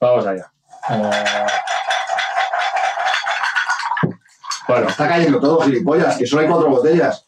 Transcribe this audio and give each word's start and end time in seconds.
Vamos 0.00 0.26
allá. 0.26 0.50
Bueno, 4.66 4.88
Está 4.88 5.08
cayendo 5.08 5.38
todo, 5.40 5.60
gilipollas, 5.60 6.16
que 6.16 6.26
solo 6.26 6.42
hay 6.42 6.48
cuatro 6.48 6.70
botellas. 6.70 7.26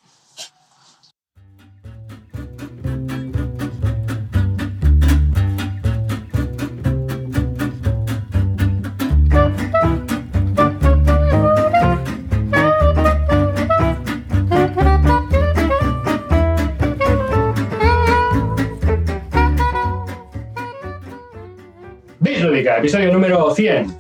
100. 23.63 23.87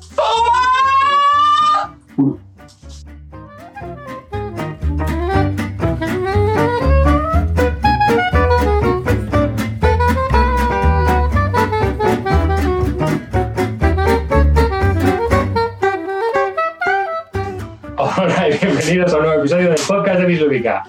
Hola 17.96 18.48
y 18.48 18.58
bienvenidos 18.58 19.14
a 19.14 19.16
un 19.16 19.22
nuevo 19.22 19.38
episodio 19.42 19.68
del 19.68 19.78
podcast 19.86 20.18
de 20.18 20.26
Visubica. 20.26 20.82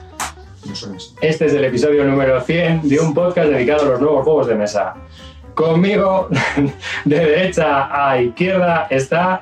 Este 1.22 1.46
es 1.46 1.54
el 1.54 1.66
episodio 1.66 2.06
número 2.06 2.42
100 2.42 2.90
de 2.90 3.00
un 3.00 3.14
podcast 3.14 3.50
dedicado 3.50 3.84
a 3.84 3.90
los 3.90 4.02
nuevos 4.02 4.24
juegos 4.24 4.48
de 4.48 4.56
mesa. 4.56 4.96
Conmigo 5.54 6.30
de 7.06 7.20
derecha 7.20 7.90
a 7.92 8.22
izquierda, 8.22 8.88
está 8.90 9.42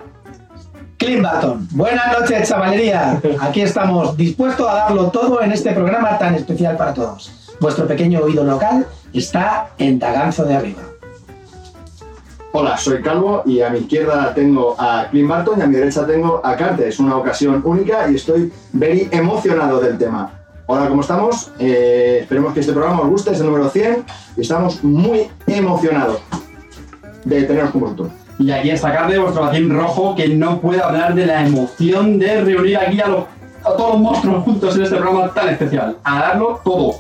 Clint 0.98 1.24
Barton. 1.24 1.68
Buenas 1.72 2.20
noches, 2.20 2.50
chavalería. 2.50 3.22
Aquí 3.40 3.62
estamos 3.62 4.16
dispuestos 4.18 4.68
a 4.68 4.74
darlo 4.74 5.10
todo 5.10 5.42
en 5.42 5.52
este 5.52 5.72
programa 5.72 6.18
tan 6.18 6.36
especial 6.36 6.78
para 6.78 6.94
todos. 6.94 7.56
Vuestro 7.60 7.88
pequeño 7.88 8.22
oído 8.22 8.44
local 8.44 8.86
está 9.14 9.70
en 9.78 10.00
Taganzo 10.00 10.46
de 10.46 10.56
arriba. 10.56 10.82
Hola, 12.54 12.78
soy 12.78 13.02
Calvo 13.02 13.44
y 13.46 13.62
a 13.62 13.70
mi 13.70 13.80
izquierda 13.80 14.34
tengo 14.34 14.76
a 14.78 15.08
Clint 15.10 15.30
Barton 15.30 15.60
y 15.60 15.62
a 15.62 15.68
mi 15.68 15.76
derecha 15.76 16.06
tengo 16.06 16.42
a 16.44 16.56
Carte. 16.56 16.88
Es 16.88 17.00
una 17.00 17.16
ocasión 17.16 17.62
única 17.64 18.10
y 18.10 18.16
estoy 18.16 18.52
very 18.74 19.08
emocionado 19.12 19.80
del 19.80 19.98
tema. 19.98 20.32
Hola, 20.66 20.88
¿cómo 20.88 21.02
estamos? 21.02 21.52
Eh, 21.60 22.20
esperemos 22.22 22.54
que 22.54 22.60
este 22.60 22.74
programa 22.74 23.02
os 23.02 23.10
guste, 23.10 23.32
es 23.32 23.40
el 23.40 23.46
número 23.46 23.70
100 23.70 24.06
y 24.38 24.42
estamos 24.42 24.84
muy 24.84 25.30
emocionados 25.48 26.22
de 27.26 27.44
teneros 27.44 27.72
con 27.72 27.82
vosotros. 27.82 28.10
Y 28.40 28.50
aquí 28.52 28.72
está 28.72 28.92
Carde, 28.92 29.20
vuestro 29.20 29.44
vacín 29.44 29.70
rojo, 29.70 30.16
que 30.16 30.28
no 30.30 30.60
puede 30.60 30.82
hablar 30.82 31.14
de 31.14 31.26
la 31.26 31.46
emoción 31.46 32.18
de 32.18 32.42
reunir 32.42 32.78
aquí 32.78 33.00
a, 33.00 33.08
los- 33.08 33.26
a 33.64 33.74
todos 33.78 33.92
los 33.94 34.00
monstruos 34.00 34.44
juntos 34.44 34.76
en 34.76 34.84
este 34.84 34.96
programa 34.98 35.32
tan 35.34 35.50
especial. 35.50 35.98
A 36.04 36.20
darlo 36.22 36.60
todo. 36.64 36.96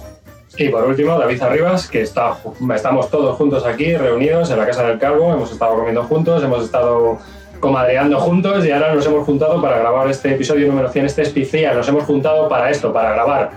Y 0.57 0.67
por 0.69 0.83
último, 0.85 1.17
David 1.17 1.41
Arribas, 1.41 1.87
que 1.87 2.01
está, 2.01 2.35
estamos 2.75 3.09
todos 3.09 3.35
juntos 3.37 3.65
aquí, 3.65 3.95
reunidos 3.95 4.51
en 4.51 4.59
la 4.59 4.65
Casa 4.67 4.83
del 4.83 4.99
Calvo, 4.99 5.33
hemos 5.33 5.51
estado 5.51 5.75
comiendo 5.75 6.03
juntos, 6.03 6.43
hemos 6.43 6.65
estado 6.65 7.17
comadreando 7.61 8.19
juntos 8.19 8.65
y 8.65 8.71
ahora 8.71 8.93
nos 8.93 9.05
hemos 9.05 9.25
juntado 9.25 9.61
para 9.61 9.77
grabar 9.79 10.09
este 10.09 10.31
episodio 10.33 10.67
número 10.67 10.89
100, 10.89 11.05
este 11.05 11.21
especial, 11.21 11.77
nos 11.77 11.87
hemos 11.87 12.03
juntado 12.03 12.49
para 12.49 12.69
esto, 12.69 12.91
para 12.91 13.11
grabar, 13.13 13.51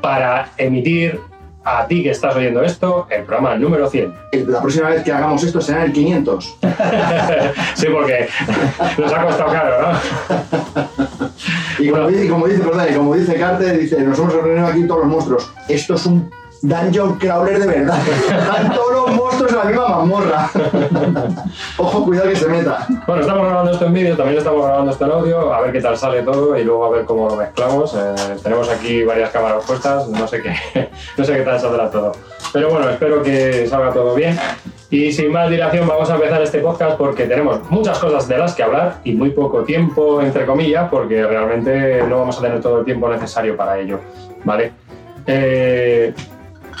para 0.00 0.48
emitir 0.56 1.20
a 1.64 1.86
ti 1.86 2.02
que 2.02 2.10
estás 2.10 2.34
oyendo 2.34 2.62
esto, 2.62 3.06
el 3.10 3.22
programa 3.24 3.54
número 3.56 3.88
100. 3.88 4.14
El- 4.32 4.50
La 4.50 4.60
próxima 4.60 4.88
vez 4.90 5.02
que 5.02 5.12
hagamos 5.12 5.42
esto 5.44 5.60
será 5.60 5.84
el 5.84 5.92
500. 5.92 6.56
sí, 7.74 7.86
porque 7.92 8.28
nos 8.98 9.12
ha 9.12 9.22
costado 9.26 9.52
caro, 9.52 9.92
¿no? 9.92 9.98
Y 11.78 11.88
como, 11.90 12.08
dice, 12.08 12.24
y 12.24 12.28
como 12.28 12.46
dice, 12.46 12.62
perdón, 12.62 12.86
y 12.90 12.94
como 12.94 13.14
dice 13.14 13.34
Carte, 13.38 13.72
dice, 13.78 14.00
nos 14.02 14.18
hemos 14.18 14.32
reunido 14.34 14.66
aquí 14.66 14.86
todos 14.86 15.00
los 15.00 15.08
monstruos. 15.10 15.52
Esto 15.68 15.94
es 15.94 16.06
un 16.06 16.30
dungeon 16.62 17.18
crawler 17.18 17.58
de 17.58 17.66
verdad. 17.66 17.98
Están 18.08 18.74
todos 18.74 18.92
los 18.92 19.16
monstruos 19.16 19.52
en 19.52 19.58
la 19.58 19.64
misma 19.64 19.88
mazmorra. 19.88 20.50
Ojo, 21.78 22.04
cuidado 22.04 22.28
que 22.28 22.36
se 22.36 22.48
meta. 22.48 22.86
Bueno, 23.06 23.22
estamos 23.22 23.46
grabando 23.46 23.72
esto 23.72 23.86
en 23.86 23.94
vídeo, 23.94 24.16
también 24.16 24.38
estamos 24.38 24.64
grabando 24.64 24.90
esto 24.90 25.04
en 25.04 25.12
audio, 25.12 25.54
a 25.54 25.60
ver 25.60 25.72
qué 25.72 25.80
tal 25.80 25.96
sale 25.96 26.22
todo 26.22 26.56
y 26.58 26.64
luego 26.64 26.84
a 26.84 26.90
ver 26.90 27.04
cómo 27.04 27.28
lo 27.28 27.36
mezclamos. 27.36 27.94
Eh, 27.94 28.14
tenemos 28.42 28.68
aquí 28.68 29.02
varias 29.04 29.30
cámaras 29.30 29.64
puestas, 29.64 30.08
no 30.08 30.26
sé 30.26 30.42
qué, 30.42 30.54
no 31.16 31.24
sé 31.24 31.34
qué 31.34 31.42
tal 31.42 31.58
saldrá 31.60 31.90
todo. 31.90 32.12
Pero 32.52 32.70
bueno, 32.70 32.88
espero 32.90 33.22
que 33.22 33.66
salga 33.66 33.92
todo 33.92 34.14
bien. 34.14 34.38
Y 34.92 35.12
sin 35.12 35.30
más 35.30 35.48
dilación 35.48 35.86
vamos 35.86 36.10
a 36.10 36.16
empezar 36.16 36.42
este 36.42 36.58
podcast 36.58 36.96
porque 36.98 37.26
tenemos 37.26 37.60
muchas 37.70 37.96
cosas 38.00 38.26
de 38.26 38.36
las 38.36 38.56
que 38.56 38.64
hablar 38.64 38.96
y 39.04 39.12
muy 39.12 39.30
poco 39.30 39.62
tiempo, 39.62 40.20
entre 40.20 40.44
comillas, 40.44 40.88
porque 40.90 41.24
realmente 41.24 42.02
no 42.08 42.18
vamos 42.18 42.36
a 42.38 42.42
tener 42.42 42.60
todo 42.60 42.80
el 42.80 42.84
tiempo 42.84 43.08
necesario 43.08 43.56
para 43.56 43.78
ello. 43.78 44.00
¿Vale? 44.42 44.72
Eh, 45.26 46.12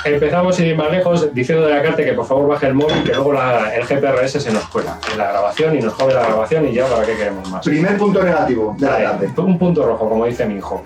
Empezamos 0.04 0.56
sin 0.56 0.66
ir 0.66 0.76
más 0.76 0.90
lejos 0.90 1.32
diciendo 1.34 1.66
de 1.66 1.74
la 1.74 1.82
carta 1.82 2.02
que 2.04 2.12
por 2.14 2.24
favor 2.26 2.48
baje 2.48 2.66
el 2.68 2.74
móvil, 2.74 3.02
que 3.04 3.12
luego 3.14 3.32
la- 3.32 3.74
el 3.74 3.84
GPRS 3.86 4.40
se 4.40 4.50
nos 4.50 4.64
cuela 4.68 4.98
en 5.12 5.18
la 5.18 5.28
grabación 5.30 5.76
y 5.76 5.80
nos 5.80 5.92
jode 5.94 6.14
la 6.14 6.22
grabación 6.26 6.66
y 6.68 6.72
ya 6.72 6.86
para 6.86 7.04
qué 7.04 7.16
queremos 7.16 7.48
más. 7.50 7.64
Primer 7.64 7.96
punto 7.98 8.22
negativo 8.22 8.74
de 8.78 8.86
la 8.86 8.98
tarde. 9.12 9.30
un 9.36 9.58
punto 9.58 9.84
rojo, 9.84 10.08
como 10.08 10.24
dice 10.26 10.46
mi 10.46 10.54
hijo. 10.56 10.82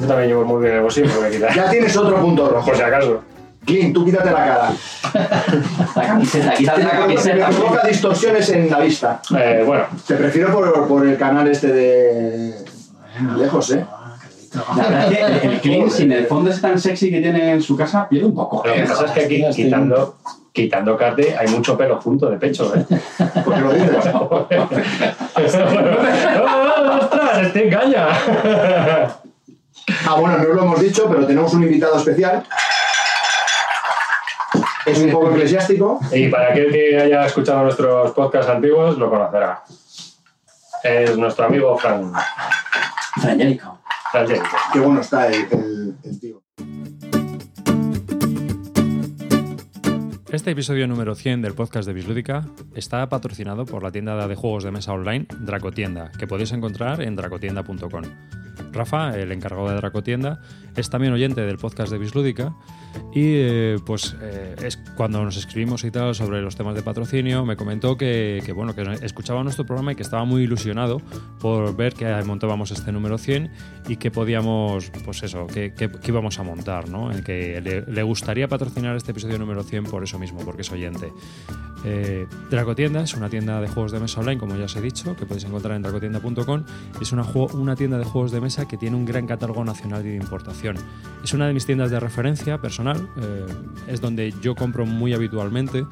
Yo 0.00 0.06
también 0.06 0.28
llevo 0.30 0.44
muy 0.44 0.62
bien 0.62 0.76
el 0.76 0.82
bolsillo 0.82 1.10
porque 1.14 1.30
quizás. 1.30 1.54
Ya 1.54 1.70
tienes 1.70 1.96
otro 1.96 2.16
punto 2.20 2.48
rojo. 2.48 2.66
Por 2.66 2.76
si 2.76 2.82
acaso. 2.82 3.22
Clint, 3.64 3.94
tú 3.94 4.04
quítate 4.04 4.30
la 4.32 4.44
cara. 4.44 4.70
La 5.94 6.02
camiseta, 6.06 6.54
quítate 6.54 6.80
la 6.82 6.92
Me 6.92 6.98
camiseta. 7.00 7.48
provoca 7.50 7.86
distorsiones 7.86 8.48
en 8.48 8.68
la 8.70 8.80
vista. 8.80 9.20
Eh, 9.38 9.62
bueno, 9.64 9.84
Te 10.06 10.14
prefiero 10.16 10.52
por, 10.52 10.88
por 10.88 11.06
el 11.06 11.16
canal 11.16 11.46
este 11.48 11.68
de... 11.68 12.54
Lejos, 13.38 13.70
¿eh? 13.70 13.84
La 14.54 14.88
verdad 14.88 15.12
es 15.12 15.40
que 15.40 15.46
el, 15.46 15.60
clean, 15.60 15.90
sin 15.90 16.12
el 16.12 16.26
fondo 16.26 16.50
ese 16.50 16.60
tan 16.60 16.78
sexy 16.78 17.10
que 17.10 17.20
tiene 17.20 17.52
en 17.52 17.62
su 17.62 17.76
casa, 17.76 18.08
pierde 18.08 18.26
un 18.26 18.34
poco. 18.34 18.62
lo 18.64 18.72
que 18.72 18.82
pasa 18.82 19.06
es 19.06 19.12
que 19.12 19.24
aquí, 19.24 19.44
quitando, 19.54 20.16
quitando 20.52 20.96
carte, 20.96 21.34
hay 21.36 21.48
mucho 21.48 21.76
pelo 21.76 22.00
junto 22.00 22.28
de 22.28 22.36
pecho, 22.36 22.74
¿eh? 22.74 22.84
Porque 23.44 23.60
lo 23.60 23.72
dices. 23.72 24.06
¡Oh, 24.14 24.46
¡Ostras! 27.00 27.38
¡Este 27.46 27.66
engaña! 27.66 28.08
Ah, 30.06 30.14
bueno, 30.18 30.38
no 30.38 30.44
lo 30.44 30.62
hemos 30.62 30.80
dicho, 30.80 31.06
pero 31.08 31.26
tenemos 31.26 31.52
un 31.54 31.64
invitado 31.64 31.96
especial. 31.96 32.44
Es 34.84 34.98
un 34.98 35.10
poco 35.10 35.30
eclesiástico. 35.30 36.00
Y 36.12 36.28
para 36.28 36.50
aquel 36.50 36.70
que 36.72 37.00
haya 37.00 37.24
escuchado 37.24 37.62
nuestros 37.62 38.12
podcasts 38.12 38.50
antiguos, 38.50 38.98
lo 38.98 39.08
conocerá. 39.08 39.62
Es 40.82 41.16
nuestro 41.16 41.46
amigo 41.46 41.76
Fran. 41.78 42.12
Frangélico. 43.20 43.81
Qué 44.72 44.80
bueno 44.80 45.00
está 45.00 45.26
el, 45.28 45.34
el- 45.50 45.96
el 46.04 46.20
tío. 46.20 46.41
Este 50.32 50.50
episodio 50.52 50.88
número 50.88 51.14
100 51.14 51.42
del 51.42 51.52
podcast 51.54 51.86
de 51.86 51.92
Bislúdica 51.92 52.46
está 52.74 53.06
patrocinado 53.08 53.66
por 53.66 53.82
la 53.82 53.92
tienda 53.92 54.26
de 54.26 54.34
juegos 54.34 54.64
de 54.64 54.70
mesa 54.70 54.92
online 54.92 55.26
Dracotienda, 55.40 56.10
que 56.18 56.26
podéis 56.26 56.52
encontrar 56.52 57.02
en 57.02 57.16
dracotienda.com. 57.16 58.02
Rafa, 58.72 59.18
el 59.18 59.32
encargado 59.32 59.68
de 59.68 59.76
Dracotienda, 59.76 60.40
es 60.76 60.88
también 60.88 61.12
oyente 61.12 61.42
del 61.42 61.58
podcast 61.58 61.90
de 61.92 61.98
Bislúdica 61.98 62.54
y 63.14 63.22
eh, 63.34 63.76
pues 63.86 64.14
eh, 64.20 64.54
es 64.62 64.76
cuando 64.96 65.22
nos 65.24 65.36
escribimos 65.38 65.84
y 65.84 65.90
tal 65.90 66.14
sobre 66.14 66.42
los 66.42 66.56
temas 66.56 66.74
de 66.74 66.82
patrocinio 66.82 67.44
me 67.46 67.56
comentó 67.56 67.96
que, 67.96 68.42
que, 68.44 68.52
bueno 68.52 68.74
que 68.74 68.82
escuchaba 69.02 69.42
nuestro 69.42 69.64
programa 69.64 69.92
y 69.92 69.94
que 69.96 70.02
estaba 70.02 70.24
muy 70.26 70.42
ilusionado 70.42 71.00
por 71.40 71.74
ver 71.74 71.94
que 71.94 72.06
montábamos 72.24 72.70
este 72.70 72.92
número 72.92 73.16
100 73.16 73.50
y 73.88 73.96
que 73.96 74.10
podíamos 74.10 74.90
pues 75.04 75.22
eso 75.22 75.46
que, 75.46 75.72
que- 75.72 75.90
que 75.90 76.10
íbamos 76.10 76.38
a 76.38 76.42
montar 76.42 76.88
¿no? 76.90 77.10
en 77.10 77.22
que 77.24 77.60
le, 77.62 77.82
le 77.82 78.02
gustaría 78.02 78.48
patrocinar 78.48 78.94
este 78.96 79.12
episodio 79.12 79.38
número 79.38 79.62
100 79.62 79.84
por 79.84 80.02
eso 80.04 80.18
mismo 80.22 80.40
porque 80.44 80.62
es 80.62 80.72
oyente 80.72 81.12
eh, 81.84 82.26
Dracotienda 82.50 83.02
es 83.02 83.14
una 83.14 83.28
tienda 83.28 83.60
de 83.60 83.68
juegos 83.68 83.92
de 83.92 84.00
mesa 84.00 84.20
online, 84.20 84.38
como 84.38 84.56
ya 84.56 84.64
os 84.64 84.76
he 84.76 84.80
dicho, 84.80 85.16
que 85.16 85.26
podéis 85.26 85.44
encontrar 85.44 85.76
en 85.76 85.82
dracotienda.com. 85.82 86.64
Es 87.00 87.12
una, 87.12 87.24
una 87.54 87.76
tienda 87.76 87.98
de 87.98 88.04
juegos 88.04 88.30
de 88.30 88.40
mesa 88.40 88.68
que 88.68 88.76
tiene 88.76 88.96
un 88.96 89.04
gran 89.04 89.26
catálogo 89.26 89.64
nacional 89.64 90.04
y 90.06 90.10
de 90.10 90.16
importación. 90.16 90.76
Es 91.24 91.32
una 91.32 91.46
de 91.46 91.54
mis 91.54 91.66
tiendas 91.66 91.90
de 91.90 91.98
referencia 91.98 92.58
personal, 92.58 93.08
eh, 93.16 93.46
es 93.88 94.00
donde 94.00 94.32
yo 94.40 94.54
compro 94.54 94.86
muy 94.86 95.12
habitualmente. 95.14 95.84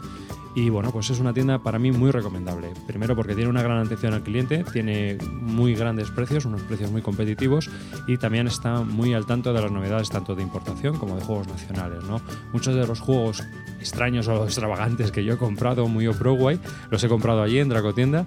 Y 0.55 0.69
bueno, 0.69 0.91
pues 0.91 1.08
es 1.11 1.20
una 1.20 1.32
tienda 1.32 1.61
para 1.61 1.79
mí 1.79 1.93
muy 1.93 2.11
recomendable. 2.11 2.73
Primero 2.87 3.14
porque 3.14 3.35
tiene 3.37 3.49
una 3.49 3.62
gran 3.62 3.79
atención 3.79 4.14
al 4.14 4.23
cliente, 4.25 4.64
tiene 4.73 5.17
muy 5.41 5.75
grandes 5.76 6.11
precios, 6.11 6.44
unos 6.44 6.61
precios 6.62 6.91
muy 6.91 7.02
competitivos 7.02 7.70
y 8.08 8.17
también 8.19 8.49
está 8.49 8.81
muy 8.82 9.14
al 9.14 9.26
tanto 9.26 9.52
de 9.52 9.62
las 9.62 9.70
novedades 9.70 10.11
tanto 10.11 10.35
de 10.35 10.43
importación 10.43 10.99
como 10.99 11.14
de 11.17 11.23
juegos 11.23 11.47
nacionales. 11.47 12.02
¿no? 12.05 12.20
Muchos 12.52 12.75
de 12.75 12.85
los 12.85 12.99
juegos 12.99 13.44
extraños 13.79 14.26
o 14.26 14.44
extravagantes 14.50 15.12
que 15.12 15.23
yo 15.25 15.35
he 15.35 15.38
comprado, 15.38 15.87
muy 15.87 16.08
o 16.08 16.12
Way, 16.12 16.58
los 16.91 17.02
he 17.05 17.08
comprado 17.08 17.43
allí 17.43 17.61
en 17.61 17.69
Dracotienda 17.69 18.26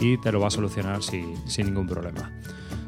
y 0.00 0.18
te 0.18 0.32
lo 0.32 0.40
va 0.40 0.48
a 0.48 0.50
solucionar 0.50 1.02
si- 1.02 1.34
sin 1.46 1.66
ningún 1.66 1.86
problema. 1.86 2.30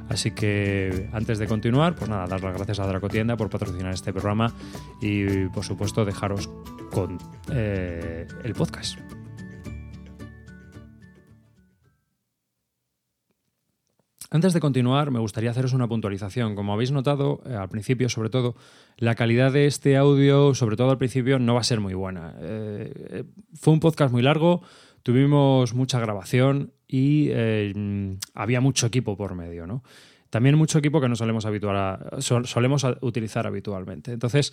Así 0.08 0.30
que 0.30 1.08
antes 1.12 1.38
de 1.38 1.46
continuar, 1.46 1.94
pues 1.94 2.08
nada, 2.08 2.26
dar 2.26 2.42
las 2.42 2.54
gracias 2.54 2.78
a 2.78 2.86
Dracotienda 2.86 3.36
por 3.36 3.50
patrocinar 3.50 3.92
este 3.92 4.12
programa 4.12 4.52
y 5.00 5.46
por 5.48 5.64
supuesto 5.64 6.04
dejaros 6.04 6.48
con 6.90 7.18
eh, 7.52 8.26
el 8.44 8.54
podcast. 8.54 8.98
Antes 14.30 14.52
de 14.52 14.60
continuar, 14.60 15.12
me 15.12 15.20
gustaría 15.20 15.50
haceros 15.50 15.72
una 15.72 15.86
puntualización. 15.86 16.56
Como 16.56 16.72
habéis 16.72 16.90
notado, 16.90 17.40
eh, 17.46 17.54
al 17.54 17.68
principio, 17.68 18.08
sobre 18.08 18.28
todo, 18.28 18.56
la 18.96 19.14
calidad 19.14 19.52
de 19.52 19.66
este 19.66 19.96
audio, 19.96 20.52
sobre 20.54 20.76
todo 20.76 20.90
al 20.90 20.98
principio, 20.98 21.38
no 21.38 21.54
va 21.54 21.60
a 21.60 21.64
ser 21.64 21.80
muy 21.80 21.94
buena. 21.94 22.34
Eh, 22.40 23.24
fue 23.54 23.72
un 23.72 23.80
podcast 23.80 24.12
muy 24.12 24.22
largo, 24.22 24.62
tuvimos 25.06 25.72
mucha 25.72 26.00
grabación 26.00 26.72
y 26.88 27.28
eh, 27.30 27.72
había 28.34 28.60
mucho 28.60 28.88
equipo 28.88 29.16
por 29.16 29.36
medio, 29.36 29.64
¿no? 29.64 29.84
También 30.30 30.56
mucho 30.58 30.80
equipo 30.80 31.00
que 31.00 31.08
no 31.08 31.14
solemos, 31.14 31.46
habituar 31.46 31.76
a- 31.76 32.20
sol- 32.20 32.44
solemos 32.48 32.84
utilizar 33.02 33.46
habitualmente. 33.46 34.10
Entonces, 34.10 34.52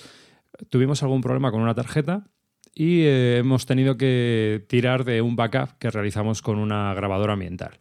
tuvimos 0.69 1.01
algún 1.01 1.21
problema 1.21 1.50
con 1.50 1.59
una 1.59 1.73
tarjeta 1.73 2.27
y 2.75 3.01
eh, 3.01 3.38
hemos 3.39 3.65
tenido 3.65 3.97
que 3.97 4.63
tirar 4.67 5.05
de 5.05 5.23
un 5.23 5.35
backup 5.35 5.79
que 5.79 5.89
realizamos 5.89 6.44
con 6.44 6.59
una 6.59 6.94
grabadora 6.94 7.33
ambiental. 7.33 7.79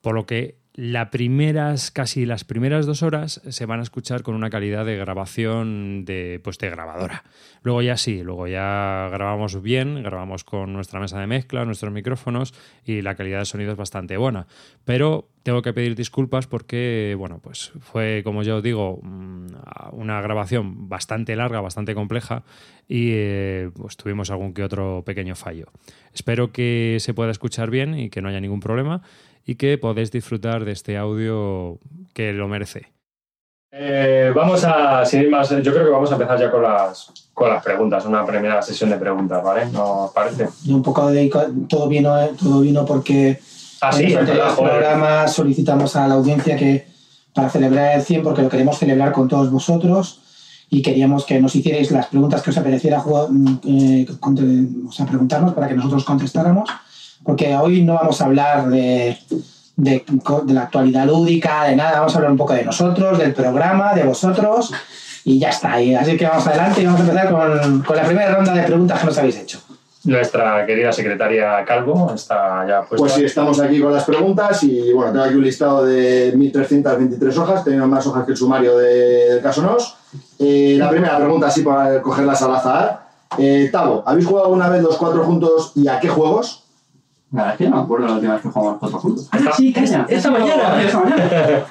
Por 0.00 0.14
lo 0.14 0.24
que 0.24 0.57
las 0.78 1.08
primeras, 1.08 1.90
casi 1.90 2.24
las 2.24 2.44
primeras 2.44 2.86
dos 2.86 3.02
horas 3.02 3.40
se 3.48 3.66
van 3.66 3.80
a 3.80 3.82
escuchar 3.82 4.22
con 4.22 4.36
una 4.36 4.48
calidad 4.48 4.86
de 4.86 4.96
grabación 4.96 6.04
de, 6.04 6.40
pues 6.44 6.56
de 6.58 6.70
grabadora. 6.70 7.24
Luego 7.64 7.82
ya 7.82 7.96
sí, 7.96 8.22
luego 8.22 8.46
ya 8.46 9.08
grabamos 9.10 9.60
bien, 9.60 10.04
grabamos 10.04 10.44
con 10.44 10.72
nuestra 10.72 11.00
mesa 11.00 11.18
de 11.18 11.26
mezcla, 11.26 11.64
nuestros 11.64 11.92
micrófonos 11.92 12.54
y 12.84 13.02
la 13.02 13.16
calidad 13.16 13.40
de 13.40 13.46
sonido 13.46 13.72
es 13.72 13.76
bastante 13.76 14.16
buena. 14.18 14.46
Pero 14.84 15.26
tengo 15.42 15.62
que 15.62 15.72
pedir 15.72 15.96
disculpas 15.96 16.46
porque, 16.46 17.16
bueno, 17.18 17.40
pues 17.42 17.72
fue, 17.80 18.22
como 18.22 18.44
yo 18.44 18.62
digo, 18.62 19.00
mm, 19.02 19.46
una 19.94 20.20
grabación 20.20 20.88
bastante 20.88 21.34
larga, 21.34 21.60
bastante 21.60 21.96
compleja 21.96 22.44
y 22.86 23.10
eh, 23.14 23.70
pues 23.74 23.96
tuvimos 23.96 24.30
algún 24.30 24.54
que 24.54 24.62
otro 24.62 25.02
pequeño 25.04 25.34
fallo. 25.34 25.72
Espero 26.14 26.52
que 26.52 26.98
se 27.00 27.14
pueda 27.14 27.32
escuchar 27.32 27.68
bien 27.68 27.98
y 27.98 28.10
que 28.10 28.22
no 28.22 28.28
haya 28.28 28.40
ningún 28.40 28.60
problema 28.60 29.02
y 29.48 29.54
que 29.54 29.78
podéis 29.78 30.10
disfrutar 30.10 30.64
de 30.66 30.72
este 30.72 30.98
audio 30.98 31.78
que 32.12 32.34
lo 32.34 32.46
merece. 32.48 32.92
Eh, 33.72 34.30
vamos 34.34 34.62
a, 34.64 35.04
sin 35.06 35.22
ir 35.22 35.30
más, 35.30 35.48
yo 35.50 35.72
creo 35.72 35.84
que 35.84 35.90
vamos 35.90 36.10
a 36.10 36.14
empezar 36.14 36.38
ya 36.38 36.50
con 36.50 36.62
las, 36.62 37.10
con 37.32 37.48
las 37.48 37.62
preguntas, 37.64 38.04
una 38.04 38.24
primera 38.26 38.60
sesión 38.60 38.90
de 38.90 38.96
preguntas, 38.98 39.42
¿vale? 39.42 39.66
¿No 39.72 40.04
os 40.04 40.12
parece? 40.12 40.48
Y 40.64 40.72
un 40.74 40.82
poco 40.82 41.10
de 41.10 41.30
todo 41.68 41.88
vino, 41.88 42.14
todo 42.38 42.60
vino 42.60 42.84
porque 42.84 43.40
Ah, 43.80 43.90
sí, 43.92 44.04
en 44.04 44.12
los 44.14 44.20
es 44.22 44.26
verdad, 44.28 44.48
anteriores 44.48 44.52
joder. 44.54 44.72
programas 44.72 45.32
solicitamos 45.32 45.96
a 45.96 46.08
la 46.08 46.14
audiencia 46.14 46.56
que 46.56 46.86
para 47.34 47.48
celebrar 47.48 47.96
el 47.96 48.02
100, 48.02 48.22
porque 48.22 48.42
lo 48.42 48.48
queremos 48.50 48.78
celebrar 48.78 49.12
con 49.12 49.28
todos 49.28 49.50
vosotros 49.50 50.20
y 50.68 50.82
queríamos 50.82 51.24
que 51.24 51.40
nos 51.40 51.54
hicierais 51.56 51.90
las 51.90 52.06
preguntas 52.08 52.42
que 52.42 52.50
os 52.50 52.58
apeteciera 52.58 53.00
jugar- 53.00 53.28
mm, 53.30 53.60
eh, 53.66 54.06
o 54.88 54.92
sea, 54.92 55.06
preguntarnos 55.06 55.54
para 55.54 55.68
que 55.68 55.74
nosotros 55.74 56.04
contestáramos, 56.04 56.68
porque 57.28 57.54
hoy 57.54 57.82
no 57.82 57.92
vamos 57.92 58.18
a 58.22 58.24
hablar 58.24 58.68
de, 58.70 59.18
de, 59.76 60.02
de 60.46 60.54
la 60.54 60.62
actualidad 60.62 61.04
lúdica, 61.04 61.64
de 61.64 61.76
nada, 61.76 61.98
vamos 61.98 62.14
a 62.14 62.16
hablar 62.16 62.30
un 62.32 62.38
poco 62.38 62.54
de 62.54 62.64
nosotros, 62.64 63.18
del 63.18 63.34
programa, 63.34 63.92
de 63.92 64.04
vosotros 64.04 64.72
y 65.24 65.38
ya 65.38 65.50
está. 65.50 65.78
Y 65.78 65.94
así 65.94 66.16
que 66.16 66.26
vamos 66.26 66.46
adelante 66.46 66.80
y 66.80 66.86
vamos 66.86 67.02
a 67.02 67.04
empezar 67.04 67.30
con, 67.30 67.82
con 67.82 67.96
la 67.96 68.04
primera 68.04 68.34
ronda 68.34 68.54
de 68.54 68.62
preguntas 68.62 68.98
que 69.00 69.06
nos 69.06 69.18
habéis 69.18 69.36
hecho. 69.36 69.60
Nuestra 70.04 70.64
querida 70.64 70.90
secretaria 70.90 71.62
Calvo 71.66 72.14
está 72.14 72.66
ya 72.66 72.78
puesta. 72.80 72.96
Pues 72.96 73.12
sí, 73.12 73.24
estamos 73.24 73.60
aquí 73.60 73.78
con 73.78 73.92
las 73.92 74.04
preguntas 74.04 74.62
y 74.62 74.90
bueno, 74.94 75.12
tengo 75.12 75.24
aquí 75.26 75.34
un 75.34 75.44
listado 75.44 75.84
de 75.84 76.32
1323 76.34 77.36
hojas, 77.36 77.62
tenemos 77.62 77.88
más 77.88 78.06
hojas 78.06 78.24
que 78.24 78.30
el 78.30 78.38
sumario 78.38 78.78
de- 78.78 79.34
del 79.34 79.42
caso 79.42 79.60
NOS. 79.60 79.96
Eh, 80.38 80.76
la 80.78 80.88
primera 80.88 81.18
pregunta, 81.18 81.48
así 81.48 81.60
para 81.60 82.00
cogerlas 82.00 82.40
al 82.40 82.54
azar. 82.54 83.02
Eh, 83.36 83.68
Tavo, 83.70 84.02
¿habéis 84.06 84.24
jugado 84.24 84.46
alguna 84.46 84.70
vez 84.70 84.82
los 84.82 84.96
cuatro 84.96 85.22
juntos 85.24 85.72
y 85.74 85.88
a 85.88 86.00
qué 86.00 86.08
juegos? 86.08 86.64
La 87.32 87.42
verdad 87.42 87.52
es 87.54 87.58
que 87.58 87.68
no 87.68 87.76
me 87.76 87.82
acuerdo 87.82 88.06
la 88.06 88.12
última 88.14 88.32
vez 88.34 88.42
que 88.42 88.48
jugamos 88.48 88.78
cuatro 88.80 88.98
juntos. 88.98 89.28
Esta- 89.32 89.52
sí, 89.52 89.72
calla. 89.72 90.06
esta 90.08 90.28
Sí, 90.28 90.34
mañana. 90.34 90.82
Esta 90.82 90.98
mañana. 91.00 91.66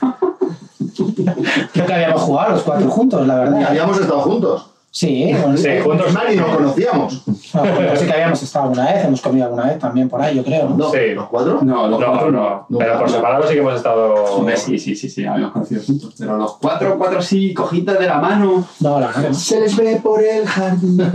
Creo 1.74 1.86
que 1.86 1.94
habíamos 1.94 2.22
jugado 2.22 2.52
los 2.54 2.62
cuatro 2.64 2.90
juntos, 2.90 3.28
la 3.28 3.36
Y 3.36 3.38
verdad. 3.40 3.64
habíamos 3.70 4.00
estado 4.00 4.20
juntos. 4.22 4.72
Sí, 4.90 5.32
bueno, 5.44 5.58
Sí, 5.58 5.68
juntos. 5.84 6.14
Más, 6.14 6.24
ni 6.30 6.36
nos 6.38 6.56
conocíamos. 6.56 7.24
no, 7.54 7.62
bueno, 7.62 7.90
sí 7.96 8.06
que 8.06 8.14
habíamos 8.14 8.42
estado 8.42 8.66
alguna 8.70 8.86
vez, 8.86 9.06
hemos 9.06 9.22
comido 9.22 9.46
alguna 9.46 9.66
vez 9.66 9.78
también 9.80 10.10
por 10.10 10.22
ahí, 10.22 10.36
yo 10.36 10.44
creo. 10.44 10.70
¿no? 10.70 10.76
No, 10.78 10.90
Sí. 10.92 10.98
¿los 11.14 11.28
cuatro? 11.28 11.60
No, 11.62 11.88
los 11.88 12.00
No, 12.00 12.08
cuatro 12.08 12.32
no, 12.32 12.66
no. 12.70 12.78
pero 12.80 12.98
por 13.00 13.10
separado 13.10 13.44
sí 13.48 13.54
que 13.54 13.60
hemos 13.60 13.76
estado. 13.76 14.46
Sí, 14.56 14.80
sí, 14.80 14.96
sí, 14.96 15.10
sí, 15.10 15.26
habíamos 15.26 15.52
conocido 15.54 15.82
juntos. 15.86 16.16
Pero 16.18 16.38
los 16.38 16.54
cuatro, 16.58 16.98
cuatro 16.98 17.22
sí, 17.22 17.54
cojitas 17.54 18.00
de 18.00 18.08
la 18.08 18.18
mano. 18.20 18.64
No, 18.80 19.00
la 19.00 19.08
verdad 19.08 19.30
no. 19.30 19.34
Se 19.36 19.60
les 19.60 19.76
ve 19.76 20.00
por 20.02 20.24
el 20.24 20.48
jardín. 20.48 20.98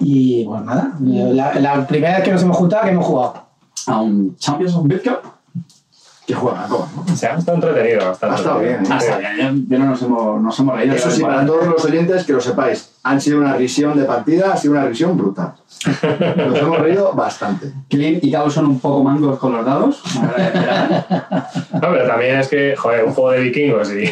Y 0.00 0.44
bueno, 0.44 0.64
nada, 0.64 0.96
la, 1.00 1.54
la 1.54 1.86
primera 1.86 2.16
vez 2.16 2.24
que 2.24 2.32
nos 2.32 2.42
hemos 2.42 2.56
juntado, 2.56 2.84
que 2.84 2.90
hemos 2.90 3.06
jugado. 3.06 3.46
A 3.86 4.00
un 4.00 4.36
Champions 4.36 4.74
of 4.74 4.86
Cup. 5.02 5.35
Que 6.26 6.34
juegan, 6.34 6.68
¿cómo? 6.68 6.88
Se 7.14 7.28
ha 7.28 7.36
estado 7.36 7.56
entretenido. 7.56 8.10
Está 8.10 8.32
Ha 8.32 8.36
estado 8.36 8.58
bien, 8.58 8.84
¿eh? 8.84 8.88
Ah, 8.90 8.98
está 8.98 9.18
bien, 9.18 9.66
ya 9.68 9.78
no 9.78 9.86
nos 9.86 10.02
hemos, 10.02 10.42
nos 10.42 10.58
hemos 10.58 10.76
reído. 10.76 10.94
Eso 10.96 11.10
sí, 11.10 11.22
para 11.22 11.46
todos 11.46 11.66
los 11.66 11.84
oyentes, 11.84 12.24
que 12.24 12.32
lo 12.32 12.40
sepáis, 12.40 12.90
han 13.04 13.20
sido 13.20 13.38
una 13.38 13.54
risión 13.54 13.96
de 13.96 14.04
partida, 14.04 14.52
ha 14.52 14.56
sido 14.56 14.74
una 14.74 14.84
risión 14.86 15.16
brutal. 15.16 15.54
Nos 16.36 16.58
hemos 16.58 16.78
reído 16.80 17.12
bastante. 17.12 17.70
Clint 17.88 18.24
y 18.24 18.32
Cabo 18.32 18.50
son 18.50 18.66
un 18.66 18.80
poco 18.80 19.04
mangos 19.04 19.38
con 19.38 19.52
los 19.52 19.64
dados. 19.64 20.02
No, 21.72 21.92
pero 21.92 22.06
también 22.06 22.40
es 22.40 22.48
que, 22.48 22.74
joder, 22.74 23.04
un 23.04 23.12
juego 23.12 23.30
de 23.32 23.40
vikingos 23.40 23.92
y, 23.92 24.10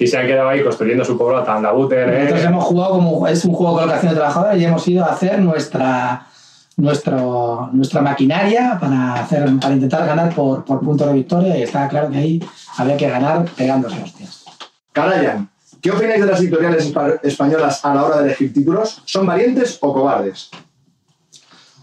y 0.00 0.06
se 0.06 0.18
han 0.18 0.26
quedado 0.26 0.48
ahí 0.48 0.62
construyendo 0.62 1.04
su 1.04 1.16
pueblo 1.16 1.38
a 1.38 1.44
Tandabuter, 1.44 2.08
Nosotros 2.08 2.40
¿eh? 2.40 2.46
hemos 2.46 2.64
jugado 2.64 2.90
como 2.94 3.28
es 3.28 3.44
un 3.44 3.54
juego 3.54 3.76
de 3.76 3.82
colocación 3.82 4.10
de 4.10 4.16
trabajadores 4.16 4.60
y 4.60 4.64
hemos 4.64 4.88
ido 4.88 5.04
a 5.04 5.08
hacer 5.08 5.38
nuestra 5.38 6.26
nuestro, 6.76 7.70
nuestra 7.72 8.00
maquinaria 8.00 8.76
para 8.80 9.14
hacer 9.14 9.48
para 9.60 9.74
intentar 9.74 10.06
ganar 10.06 10.34
por, 10.34 10.64
por 10.64 10.80
puntos 10.80 11.06
de 11.06 11.12
victoria 11.14 11.56
y 11.56 11.62
estaba 11.62 11.88
claro 11.88 12.10
que 12.10 12.18
ahí 12.18 12.42
había 12.78 12.96
que 12.96 13.08
ganar 13.08 13.44
pegándose 13.56 14.02
hostias. 14.02 14.44
Karayan, 14.92 15.48
¿qué 15.80 15.90
opináis 15.90 16.20
de 16.20 16.26
las 16.26 16.40
editoriales 16.40 16.92
espa- 16.92 17.20
españolas 17.22 17.84
a 17.84 17.94
la 17.94 18.04
hora 18.04 18.16
de 18.18 18.24
elegir 18.26 18.52
títulos? 18.52 19.02
¿Son 19.04 19.26
valientes 19.26 19.78
o 19.80 19.92
cobardes? 19.92 20.50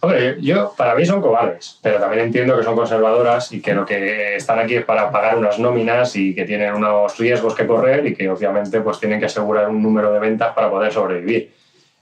Hombre, 0.03 0.38
yo, 0.41 0.73
para 0.75 0.95
mí 0.95 1.05
son 1.05 1.21
cobardes, 1.21 1.77
pero 1.83 1.99
también 1.99 2.23
entiendo 2.25 2.57
que 2.57 2.63
son 2.63 2.75
conservadoras 2.75 3.51
y 3.51 3.61
que 3.61 3.75
lo 3.75 3.85
que 3.85 4.35
están 4.35 4.57
aquí 4.57 4.75
es 4.77 4.83
para 4.83 5.11
pagar 5.11 5.37
unas 5.37 5.59
nóminas 5.59 6.15
y 6.15 6.33
que 6.33 6.44
tienen 6.45 6.73
unos 6.73 7.15
riesgos 7.19 7.53
que 7.53 7.67
correr 7.67 8.07
y 8.07 8.15
que 8.15 8.27
obviamente 8.27 8.81
pues 8.81 8.99
tienen 8.99 9.19
que 9.19 9.27
asegurar 9.27 9.69
un 9.69 9.79
número 9.83 10.11
de 10.11 10.19
ventas 10.19 10.53
para 10.55 10.71
poder 10.71 10.91
sobrevivir. 10.91 11.53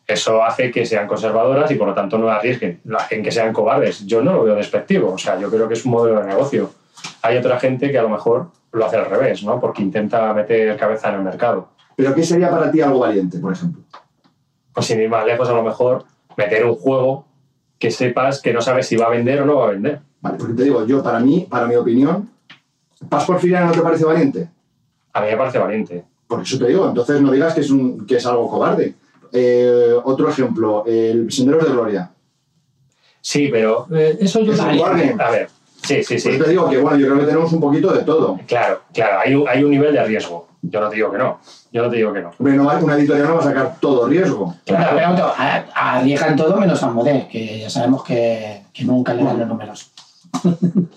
Eso 0.09 0.43
hace 0.43 0.71
que 0.71 0.85
sean 0.87 1.07
conservadoras 1.07 1.69
y 1.69 1.75
por 1.75 1.87
lo 1.87 1.93
tanto 1.93 2.17
no 2.17 2.29
arriesguen 2.29 2.81
la- 2.85 3.05
en 3.11 3.21
que 3.21 3.31
sean 3.31 3.53
cobardes. 3.53 4.05
Yo 4.07 4.23
no 4.23 4.33
lo 4.33 4.43
veo 4.43 4.55
despectivo, 4.55 5.13
o 5.13 5.17
sea, 5.19 5.39
yo 5.39 5.49
creo 5.51 5.67
que 5.67 5.75
es 5.75 5.85
un 5.85 5.91
modelo 5.91 6.19
de 6.19 6.25
negocio. 6.27 6.71
Hay 7.21 7.37
otra 7.37 7.59
gente 7.59 7.91
que 7.91 7.97
a 7.99 8.01
lo 8.01 8.09
mejor 8.09 8.47
lo 8.71 8.85
hace 8.85 8.97
al 8.97 9.05
revés, 9.05 9.43
¿no? 9.43 9.59
Porque 9.59 9.83
intenta 9.83 10.33
meter 10.33 10.75
cabeza 10.77 11.09
en 11.09 11.15
el 11.15 11.21
mercado. 11.21 11.69
¿Pero 11.95 12.15
qué 12.15 12.23
sería 12.23 12.49
para 12.49 12.71
ti 12.71 12.81
algo 12.81 12.99
valiente, 12.99 13.37
por 13.39 13.53
ejemplo? 13.53 13.83
Pues 14.73 14.87
sin 14.87 14.99
ir 14.99 15.09
más 15.09 15.25
lejos, 15.25 15.47
a 15.47 15.53
lo 15.53 15.61
mejor 15.63 16.05
meter 16.37 16.65
un 16.65 16.75
juego 16.75 17.25
que 17.77 17.91
sepas 17.91 18.41
que 18.41 18.51
no 18.51 18.61
sabes 18.61 18.87
si 18.87 18.95
va 18.97 19.05
a 19.05 19.09
vender 19.09 19.41
o 19.41 19.45
no 19.45 19.57
va 19.57 19.67
a 19.67 19.71
vender. 19.71 19.99
Vale, 20.21 20.37
porque 20.37 20.53
te 20.55 20.63
digo, 20.63 20.85
yo, 20.87 21.03
para 21.03 21.19
mí, 21.19 21.45
para 21.49 21.67
mi 21.67 21.75
opinión, 21.75 22.29
¿Paz 23.07 23.25
por 23.25 23.39
Filiana 23.39 23.67
no 23.67 23.71
te 23.71 23.81
parece 23.81 24.03
valiente? 24.05 24.49
A 25.13 25.21
mí 25.21 25.27
me 25.27 25.37
parece 25.37 25.57
valiente. 25.59 26.03
Por 26.27 26.41
eso 26.41 26.57
te 26.57 26.67
digo, 26.67 26.87
entonces 26.89 27.21
no 27.21 27.31
digas 27.31 27.53
que 27.53 27.61
es, 27.61 27.69
un, 27.69 28.05
que 28.05 28.17
es 28.17 28.25
algo 28.25 28.49
cobarde. 28.49 28.95
Eh, 29.31 29.93
otro 30.03 30.29
ejemplo, 30.29 30.83
el 30.85 31.31
Senderos 31.31 31.63
de 31.65 31.71
Gloria. 31.71 32.11
Sí, 33.21 33.49
pero 33.51 33.87
eh, 33.91 34.17
eso 34.21 34.41
yo 34.41 34.53
Es 34.53 34.59
un. 34.59 35.21
A 35.21 35.29
ver, 35.29 35.49
sí, 35.83 36.03
sí, 36.03 36.19
sí. 36.19 36.29
Pues 36.29 36.43
te 36.43 36.49
digo 36.49 36.69
que, 36.69 36.77
bueno, 36.77 36.97
yo 36.97 37.07
creo 37.07 37.19
que 37.19 37.25
tenemos 37.25 37.51
un 37.53 37.59
poquito 37.61 37.91
de 37.93 38.03
todo. 38.03 38.39
Claro, 38.47 38.81
claro, 38.93 39.19
hay 39.23 39.35
un, 39.35 39.47
hay 39.47 39.63
un 39.63 39.71
nivel 39.71 39.93
de 39.93 40.03
riesgo. 40.03 40.47
Yo 40.61 40.81
no 40.81 40.89
te 40.89 40.95
digo 40.97 41.11
que 41.11 41.17
no. 41.17 41.39
Yo 41.71 41.83
no 41.83 41.89
te 41.89 41.97
digo 41.97 42.11
que 42.13 42.21
no. 42.21 42.31
Va- 42.65 42.77
una 42.79 42.95
editorial 42.95 43.27
no 43.27 43.35
va 43.35 43.39
a 43.41 43.43
sacar 43.43 43.75
todo 43.79 44.07
riesgo. 44.07 44.55
Claro. 44.65 44.91
Pero, 44.95 45.09
pero, 45.15 45.25
a- 45.37 45.95
arriesgan 45.97 46.35
todo 46.35 46.57
menos 46.57 46.81
a 46.83 46.87
Modé, 46.89 47.27
que 47.31 47.59
ya 47.59 47.69
sabemos 47.69 48.03
que, 48.03 48.63
que 48.73 48.83
nunca 48.85 49.13
le 49.13 49.23
dan 49.23 49.39
los 49.39 49.47
números. 49.47 49.91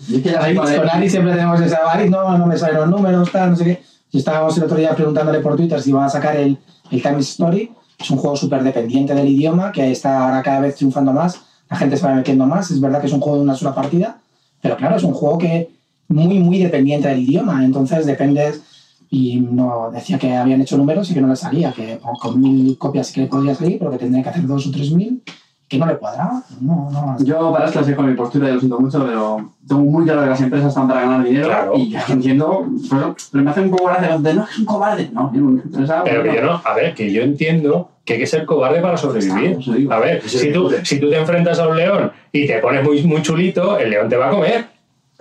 Y 0.09 0.17
es 0.17 0.23
que 0.23 0.31
ya 0.31 0.41
sabéis, 0.41 0.59
con 0.59 0.89
Ari 0.91 1.09
siempre 1.11 1.33
tenemos 1.35 1.61
esa 1.61 1.91
Ari, 1.91 2.11
no, 2.11 2.37
no 2.39 2.47
me 2.47 2.57
salen 2.59 2.77
los 2.77 2.89
números, 2.89 3.31
tal, 3.31 3.51
no 3.51 3.57
sé 3.57 3.65
qué. 3.65 3.83
Y 4.11 4.19
estábamos 4.19 4.57
el 4.59 4.65
otro 4.65 4.77
día 4.77 4.95
preguntándole 4.95 5.41
por 5.41 5.57
Twitter 5.57 5.81
si 5.81 5.91
iban 5.91 6.05
a 6.05 6.09
sacar 6.09 6.37
el, 6.37 6.59
el 6.91 7.03
Time 7.03 7.19
Story. 7.21 7.73
Es 8.03 8.11
un 8.11 8.19
juego 8.19 8.37
súper 8.37 8.63
dependiente 8.65 9.15
del 9.15 9.29
idioma, 9.29 9.71
que 9.73 9.91
está 9.91 10.25
ahora 10.25 10.43
cada 10.43 10.61
vez 10.61 10.75
triunfando 10.77 11.13
más. 11.13 11.41
La 11.71 11.77
gente 11.77 11.97
se 11.97 12.05
va 12.07 12.15
metiendo 12.15 12.47
más. 12.47 12.71
Es 12.71 12.81
verdad 12.81 13.01
que 13.01 13.07
es 13.07 13.13
un 13.13 13.21
juego 13.21 13.39
de 13.39 13.45
una 13.45 13.55
sola 13.55 13.75
partida, 13.75 14.19
pero 14.61 14.77
claro, 14.77 14.97
es 14.97 15.05
un 15.05 15.15
juego 15.15 15.39
que 15.39 15.71
muy, 16.09 16.39
muy 16.39 16.59
dependiente 16.59 17.09
del 17.09 17.21
idioma. 17.21 17.65
Entonces 17.65 18.05
dependes. 18.07 18.63
Y 19.09 19.41
no 19.41 19.91
decía 19.93 20.19
que 20.19 20.35
habían 20.35 20.63
hecho 20.63 20.79
números 20.79 21.11
y 21.11 21.15
que 21.15 21.21
no 21.21 21.29
le 21.29 21.37
salía, 21.37 21.71
que 21.73 22.01
con 22.19 22.41
mil 22.41 22.79
copias 22.79 23.09
sí 23.09 23.13
que 23.15 23.21
le 23.21 23.27
podría 23.27 23.55
salir, 23.55 23.79
pero 23.79 23.91
que 23.91 23.99
tendría 23.99 24.23
que 24.23 24.31
hacer 24.31 24.47
dos 24.47 24.67
o 24.67 24.71
tres 24.71 24.91
mil, 24.91 25.23
que 25.69 25.77
no 25.77 25.85
le 25.85 25.99
cuadraba. 25.99 26.43
No, 26.63 26.89
no, 26.91 27.17
Yo 27.23 27.53
para 27.53 27.67
esto 27.67 27.85
sé 27.85 27.95
con 27.95 28.07
mi 28.09 28.15
postura 28.15 28.49
y 28.49 28.55
lo 28.55 28.59
siento 28.61 28.81
mucho, 28.81 29.05
pero 29.05 29.53
tengo 29.69 29.83
muy 29.83 30.05
claro 30.05 30.23
que 30.23 30.31
las 30.31 30.41
empresas 30.41 30.69
están 30.69 30.89
para 30.89 31.03
ganar 31.03 31.25
dinero 31.25 31.47
Claro. 31.47 31.73
y 31.77 31.91
yo 31.91 31.99
entiendo, 32.09 32.67
pero, 32.89 33.15
pero 33.31 33.45
me 33.45 33.51
hace 33.51 33.61
un 33.61 33.71
poco 33.71 33.85
gracia 33.85 34.17
de 34.19 34.35
no, 34.35 34.45
es 34.45 34.59
un 34.59 34.65
cobarde. 34.65 35.11
No, 35.13 35.31
yo 35.35 35.41
no, 35.43 35.61
empresa, 35.61 36.03
Pero 36.05 36.23
que 36.23 36.35
yo 36.35 36.43
no, 36.43 36.63
a 36.65 36.75
ver, 36.75 36.95
que 36.95 37.13
yo 37.13 37.23
entiendo 37.23 37.91
que 38.05 38.15
hay 38.15 38.19
que 38.19 38.27
ser 38.27 38.45
cobarde 38.45 38.81
para 38.81 38.97
sobrevivir. 38.97 39.59
A 39.91 39.99
ver, 39.99 40.23
si 40.29 40.53
tú, 40.53 40.73
si 40.83 40.99
tú 40.99 41.09
te 41.09 41.19
enfrentas 41.19 41.59
a 41.59 41.69
un 41.69 41.77
león 41.77 42.13
y 42.33 42.47
te 42.47 42.59
pones 42.59 42.83
muy, 42.83 43.03
muy 43.05 43.23
chulito, 43.23 43.79
el 43.79 43.91
león 43.91 44.09
te 44.09 44.17
va 44.17 44.29
a 44.29 44.31
comer. 44.31 44.67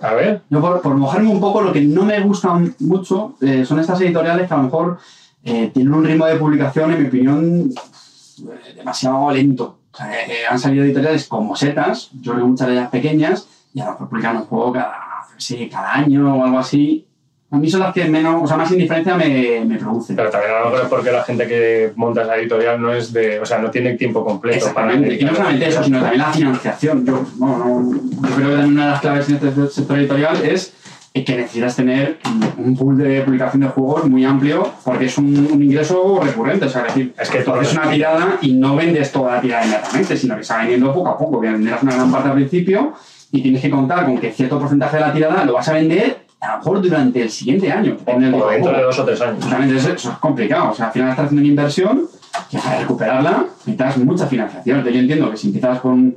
A 0.00 0.14
ver, 0.14 0.42
Yo 0.50 0.60
por, 0.60 0.82
por 0.82 0.96
mojarme 0.96 1.28
un 1.28 1.40
poco, 1.40 1.62
lo 1.62 1.72
que 1.72 1.80
no 1.80 2.04
me 2.04 2.18
gusta 2.20 2.60
mucho 2.80 3.36
eh, 3.40 3.64
son 3.64 3.78
estas 3.78 4.00
editoriales 4.00 4.48
que 4.48 4.54
a 4.54 4.56
lo 4.56 4.64
mejor 4.64 4.98
eh, 5.44 5.70
tienen 5.72 5.94
un 5.94 6.04
ritmo 6.04 6.26
de 6.26 6.36
publicación, 6.36 6.92
en 6.92 7.02
mi 7.02 7.08
opinión, 7.08 7.70
eh, 7.70 8.74
demasiado 8.76 9.30
lento. 9.30 9.78
O 9.92 9.96
sea, 9.96 10.12
eh, 10.26 10.46
han 10.48 10.58
salido 10.58 10.84
editoriales 10.84 11.26
como 11.28 11.54
Setas, 11.54 12.10
yo 12.20 12.34
que 12.34 12.42
muchas 12.42 12.68
de 12.68 12.74
ellas 12.74 12.90
pequeñas, 12.90 13.48
y 13.74 13.80
a 13.80 13.86
lo 13.86 13.90
mejor 13.92 14.08
publican 14.08 14.36
un 14.38 14.44
juego 14.44 14.72
cada, 14.72 14.94
sí, 15.36 15.68
cada 15.68 15.94
año 15.94 16.36
o 16.36 16.44
algo 16.44 16.58
así. 16.58 17.06
A 17.52 17.56
mí 17.58 17.68
son 17.70 17.80
las 17.80 17.92
que 17.92 18.06
menos, 18.06 18.42
o 18.42 18.46
sea, 18.46 18.56
más 18.56 18.70
indiferencia 18.72 19.14
me, 19.14 19.62
me 19.66 19.76
producen. 19.76 20.16
pero 20.16 20.30
también 20.30 20.52
a 20.54 20.58
lo 20.60 20.64
mejor 20.66 20.80
es 20.82 20.88
porque 20.88 21.12
la 21.12 21.22
gente 21.22 21.46
que 21.46 21.92
monta 21.96 22.22
esa 22.22 22.36
editorial 22.36 22.80
no 22.80 22.92
es 22.92 23.12
de, 23.12 23.38
o 23.40 23.44
sea, 23.46 23.58
no 23.58 23.70
tiene 23.70 23.92
tiempo 23.94 24.24
completo 24.24 24.66
para 24.74 24.86
Exactamente, 24.92 25.22
y 25.22 25.24
no 25.26 25.34
solamente 25.34 25.68
eso, 25.68 25.84
sino 25.84 26.00
también 26.00 26.18
la 26.22 26.32
financiación. 26.32 27.04
Yo, 27.04 27.22
no, 27.38 27.58
no, 27.58 27.92
yo 27.92 28.34
creo 28.36 28.48
que 28.48 28.54
también 28.56 28.72
una 28.72 28.84
de 28.86 28.90
las 28.92 29.00
claves 29.00 29.28
en 29.28 29.34
este 29.36 29.66
sector 29.68 29.98
editorial 29.98 30.36
es 30.44 30.72
que 31.14 31.36
necesitas 31.36 31.76
tener 31.76 32.16
un 32.56 32.74
pool 32.74 32.96
de 32.96 33.20
publicación 33.20 33.60
de 33.60 33.68
juegos 33.68 34.08
muy 34.08 34.24
amplio 34.24 34.72
porque 34.82 35.04
es 35.04 35.18
un, 35.18 35.46
un 35.52 35.62
ingreso 35.62 36.18
recurrente. 36.24 36.64
O 36.64 36.68
sea, 36.70 36.86
es 36.86 36.94
decir, 36.94 37.12
Es 37.20 37.28
que 37.28 37.40
tú 37.40 37.52
haces 37.52 37.68
es- 37.68 37.76
una 37.76 37.90
tirada 37.90 38.38
y 38.40 38.54
no 38.54 38.74
vendes 38.76 39.12
toda 39.12 39.34
la 39.34 39.40
tirada 39.42 39.62
inmediatamente, 39.62 40.16
sino 40.16 40.36
que 40.36 40.40
está 40.40 40.56
vendiendo 40.60 40.90
poco 40.94 41.10
a 41.10 41.18
poco. 41.18 41.38
Venderás 41.38 41.82
una 41.82 41.96
gran 41.96 42.10
parte 42.10 42.30
al 42.30 42.34
principio 42.36 42.94
y 43.30 43.42
tienes 43.42 43.60
que 43.60 43.68
contar 43.68 44.06
con 44.06 44.16
que 44.16 44.32
cierto 44.32 44.58
porcentaje 44.58 44.96
de 44.96 45.02
la 45.02 45.12
tirada 45.12 45.44
lo 45.44 45.52
vas 45.52 45.68
a 45.68 45.74
vender 45.74 46.21
a 46.42 46.52
lo 46.52 46.58
mejor 46.58 46.82
durante 46.82 47.22
el 47.22 47.30
siguiente 47.30 47.70
año. 47.72 47.94
o 47.94 47.96
tipo 47.96 48.46
de 48.48 48.54
dentro 48.54 48.72
de 48.72 48.82
dos 48.82 48.98
o 48.98 49.04
tres 49.04 49.20
años. 49.20 49.36
Exactamente, 49.38 49.76
eso, 49.76 49.92
eso 49.92 50.10
es 50.10 50.18
complicado. 50.18 50.70
O 50.70 50.74
sea, 50.74 50.86
al 50.86 50.92
final 50.92 51.10
estás 51.10 51.26
haciendo 51.26 51.40
una 51.40 51.48
inversión 51.48 52.02
que 52.50 52.58
para 52.58 52.78
recuperarla 52.80 53.46
necesitas 53.64 53.96
mucha 53.98 54.26
financiación. 54.26 54.78
Entonces, 54.78 54.94
yo 54.94 55.00
entiendo 55.00 55.30
que 55.30 55.36
si 55.36 55.46
empiezas 55.48 55.80
con, 55.80 56.16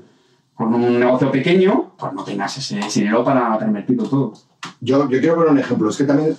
con 0.55 0.73
un 0.73 0.99
negocio 0.99 1.31
pequeño, 1.31 1.91
pues 1.97 2.13
no 2.13 2.23
tengas 2.23 2.57
ese, 2.57 2.79
ese 2.79 3.01
dinero 3.01 3.23
para, 3.23 3.53
para 3.53 3.67
invertirlo 3.67 4.03
todo. 4.05 4.33
Yo, 4.81 5.09
yo 5.09 5.19
quiero 5.19 5.35
poner 5.35 5.51
un 5.51 5.59
ejemplo. 5.59 5.89
Es 5.89 5.97
que 5.97 6.03
también. 6.05 6.35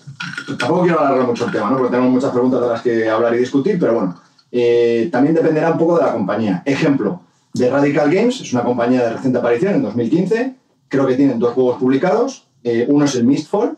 Tampoco 0.59 0.83
quiero 0.83 1.00
alargar 1.00 1.26
mucho 1.26 1.47
el 1.47 1.52
tema, 1.52 1.71
¿no? 1.71 1.76
Porque 1.76 1.90
tenemos 1.93 2.11
muchas 2.12 2.31
preguntas 2.33 2.61
de 2.61 2.66
las 2.69 2.83
que 2.83 3.09
hablar 3.09 3.35
y 3.35 3.38
discutir, 3.38 3.78
pero 3.78 3.95
bueno. 3.95 4.14
eh, 4.50 5.09
también 5.12 5.35
dependerá 5.35 5.71
un 5.71 5.78
poco 5.78 5.97
de 5.99 6.05
la 6.05 6.12
compañía. 6.12 6.62
Ejemplo: 6.64 7.21
de 7.55 7.71
Radical 7.71 8.12
Games, 8.12 8.40
es 8.40 8.52
una 8.52 8.64
compañía 8.64 9.02
de 9.05 9.11
reciente 9.14 9.38
aparición 9.38 9.75
en 9.75 9.83
2015. 9.83 10.55
Creo 10.88 11.07
que 11.07 11.14
tienen 11.14 11.38
dos 11.38 11.55
juegos 11.55 11.78
publicados. 11.78 12.46
Eh, 12.69 12.85
uno 12.89 13.05
es 13.05 13.15
el 13.15 13.23
Mistfall, 13.23 13.77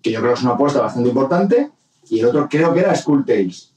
que 0.00 0.10
yo 0.10 0.20
creo 0.20 0.32
que 0.32 0.38
es 0.38 0.42
una 0.42 0.54
apuesta 0.54 0.80
bastante 0.80 1.10
importante, 1.10 1.70
y 2.08 2.20
el 2.20 2.24
otro 2.24 2.48
creo 2.48 2.72
que 2.72 2.80
era 2.80 2.96
Skull 2.96 3.26
Tales. 3.26 3.74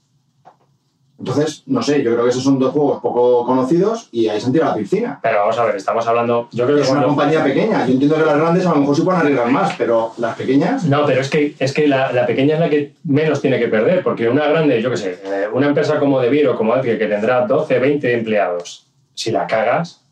Entonces, 1.20 1.64
no 1.66 1.82
sé, 1.82 2.02
yo 2.02 2.14
creo 2.14 2.24
que 2.24 2.30
esos 2.30 2.44
son 2.44 2.58
dos 2.58 2.72
juegos 2.72 3.02
poco 3.02 3.46
conocidos 3.46 4.08
y 4.14 4.30
ahí 4.30 4.40
se 4.40 4.48
han 4.48 4.54
tirado 4.54 4.72
a 4.72 4.76
la 4.76 4.82
piscina. 4.82 5.20
Pero 5.22 5.40
vamos 5.40 5.58
a 5.58 5.66
ver, 5.66 5.76
estamos 5.76 6.08
hablando, 6.08 6.48
yo 6.54 6.66
creo 6.66 6.78
que 6.78 6.84
Es 6.84 6.90
una 6.90 7.04
compañía 7.04 7.44
pequeña. 7.44 7.86
Yo 7.86 7.94
entiendo 7.94 8.16
que 8.16 8.26
las 8.26 8.38
grandes 8.38 8.66
a 8.66 8.70
lo 8.70 8.78
mejor 8.78 8.96
se 8.96 9.02
pueden 9.02 9.20
arriesgar 9.20 9.52
más, 9.52 9.76
pero 9.78 10.14
las 10.20 10.38
pequeñas. 10.38 10.86
No, 10.86 11.06
pero 11.06 11.20
es 11.20 11.30
que, 11.30 11.54
es 11.60 11.74
que 11.74 11.90
la, 11.90 12.14
la 12.14 12.26
pequeña 12.26 12.54
es 12.54 12.60
la 12.62 12.70
que 12.70 12.94
menos 13.04 13.42
tiene 13.42 13.60
que 13.60 13.68
perder, 13.68 14.04
porque 14.04 14.30
una 14.30 14.48
grande, 14.48 14.82
yo 14.82 14.90
qué 14.90 14.98
sé, 14.98 15.20
eh, 15.26 15.48
una 15.52 15.68
empresa 15.68 16.00
como 16.00 16.22
De 16.22 16.48
o 16.48 16.56
como 16.56 16.74
Alfie, 16.74 16.98
que 16.98 17.08
tendrá 17.08 17.46
12, 17.46 17.78
20 17.78 18.14
empleados, 18.14 18.86
si 19.14 19.32
la 19.32 19.48
cagas, 19.48 20.05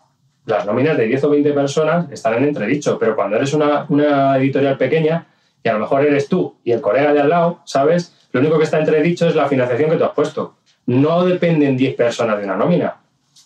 las 0.46 0.66
nóminas 0.66 0.98
de 0.98 1.06
10 1.08 1.24
o 1.24 1.30
20 1.30 1.52
personas 1.54 2.12
están 2.12 2.34
en 2.36 2.44
entredicho, 2.46 2.98
pero 3.00 3.16
cuando 3.16 3.38
eres 3.38 3.54
una, 3.54 3.86
una 3.90 4.38
editorial 4.38 4.78
pequeña, 4.78 5.26
y 5.64 5.70
a 5.70 5.74
lo 5.74 5.80
mejor 5.80 6.06
eres 6.06 6.28
tú 6.28 6.56
y 6.64 6.72
el 6.72 6.82
colega 6.82 7.14
de 7.14 7.22
al 7.22 7.30
lado, 7.30 7.60
¿sabes? 7.66 8.14
Lo 8.34 8.42
único 8.42 8.58
que 8.58 8.66
está 8.66 8.80
entredicho 8.80 9.28
es 9.28 9.36
la 9.36 9.48
financiación 9.48 9.90
que 9.92 9.96
tú 9.98 10.04
has 10.04 10.12
puesto. 10.12 10.56
No 10.88 11.24
dependen 11.24 11.78
10 11.78 11.96
personas 11.96 12.38
de 12.38 12.44
una 12.44 12.58
nómina. 12.58 12.98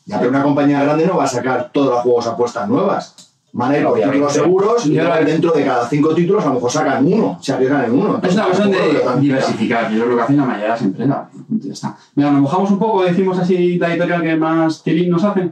Ya 0.06 0.20
que 0.20 0.28
una 0.28 0.42
compañía 0.42 0.84
grande 0.84 1.06
no 1.06 1.18
va 1.18 1.26
a 1.26 1.28
sacar 1.28 1.70
todos 1.72 1.92
los 1.92 2.00
juegos 2.00 2.26
a 2.28 2.32
apuestas 2.32 2.68
nuevas. 2.68 3.16
Van 3.54 3.72
a 3.72 3.78
ir 3.78 3.84
por 3.84 3.94
Obviamente. 3.94 4.14
títulos 4.18 4.34
seguros 4.34 4.86
y 4.86 4.94
creo- 4.98 5.26
dentro 5.26 5.52
de 5.52 5.66
cada 5.66 5.88
cinco 5.88 6.14
títulos 6.16 6.44
a 6.44 6.48
lo 6.50 6.54
mejor 6.56 6.72
sacan 6.72 7.06
uno, 7.06 7.38
se 7.42 7.54
arriesgan 7.54 7.86
en 7.86 7.92
uno. 7.92 8.20
Es 8.24 8.34
una 8.34 8.46
cuestión 8.46 8.72
de 8.72 8.78
diversificar, 9.20 9.88
que 9.88 9.94
es 9.94 10.00
lo 10.00 10.16
que 10.16 10.22
hacen 10.22 10.38
la 10.38 10.44
mayoría 10.46 10.64
de 10.66 10.70
las 10.72 10.82
empresas. 10.82 11.28
Ya 11.50 11.74
está. 11.74 11.98
Mira, 12.16 12.32
nos 12.32 12.42
mojamos 12.42 12.72
un 12.72 12.80
poco, 12.80 13.04
decimos 13.04 13.38
así 13.40 13.78
la 13.78 13.90
editorial 13.92 14.22
que 14.22 14.36
más 14.36 14.82
tilín 14.84 15.10
nos 15.12 15.24
hace. 15.24 15.50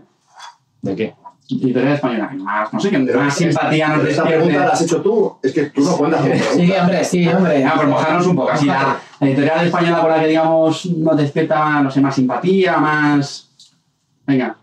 ¿De 0.82 0.96
qué? 0.96 1.16
Editorial 1.48 1.94
española, 1.94 2.30
que 2.30 2.38
más, 2.38 2.74
no 2.74 2.80
sé, 2.80 2.90
que 2.90 2.98
Pero 3.00 3.20
más 3.20 3.36
simpatía 3.36 3.88
nos 3.90 3.98
Esta 4.00 4.08
despierte. 4.24 4.34
pregunta 4.46 4.66
la 4.66 4.72
has 4.74 4.82
hecho 4.82 5.02
tú, 5.02 5.38
es 5.44 5.54
que 5.54 5.64
tú 5.66 5.82
no 5.84 5.96
cuentas 5.98 6.22
con. 6.22 6.32
Sí, 6.40 6.72
hombre, 6.72 7.04
sí, 7.04 7.28
hombre. 7.28 7.64
Ah, 7.64 7.74
pues 7.76 7.88
mojarnos 7.88 8.28
un 8.28 8.36
poco. 8.36 8.50
Así 8.52 8.66
la, 8.66 8.98
la 9.20 9.28
editorial 9.28 9.66
española 9.66 10.02
por 10.02 10.10
la 10.12 10.20
que, 10.22 10.28
digamos, 10.28 10.86
nos 10.88 11.18
despierta, 11.18 11.82
no 11.84 11.92
sé, 11.92 12.02
más 12.02 12.16
simpatía, 12.16 12.78
más... 12.78 13.50
Venga. 14.26 14.58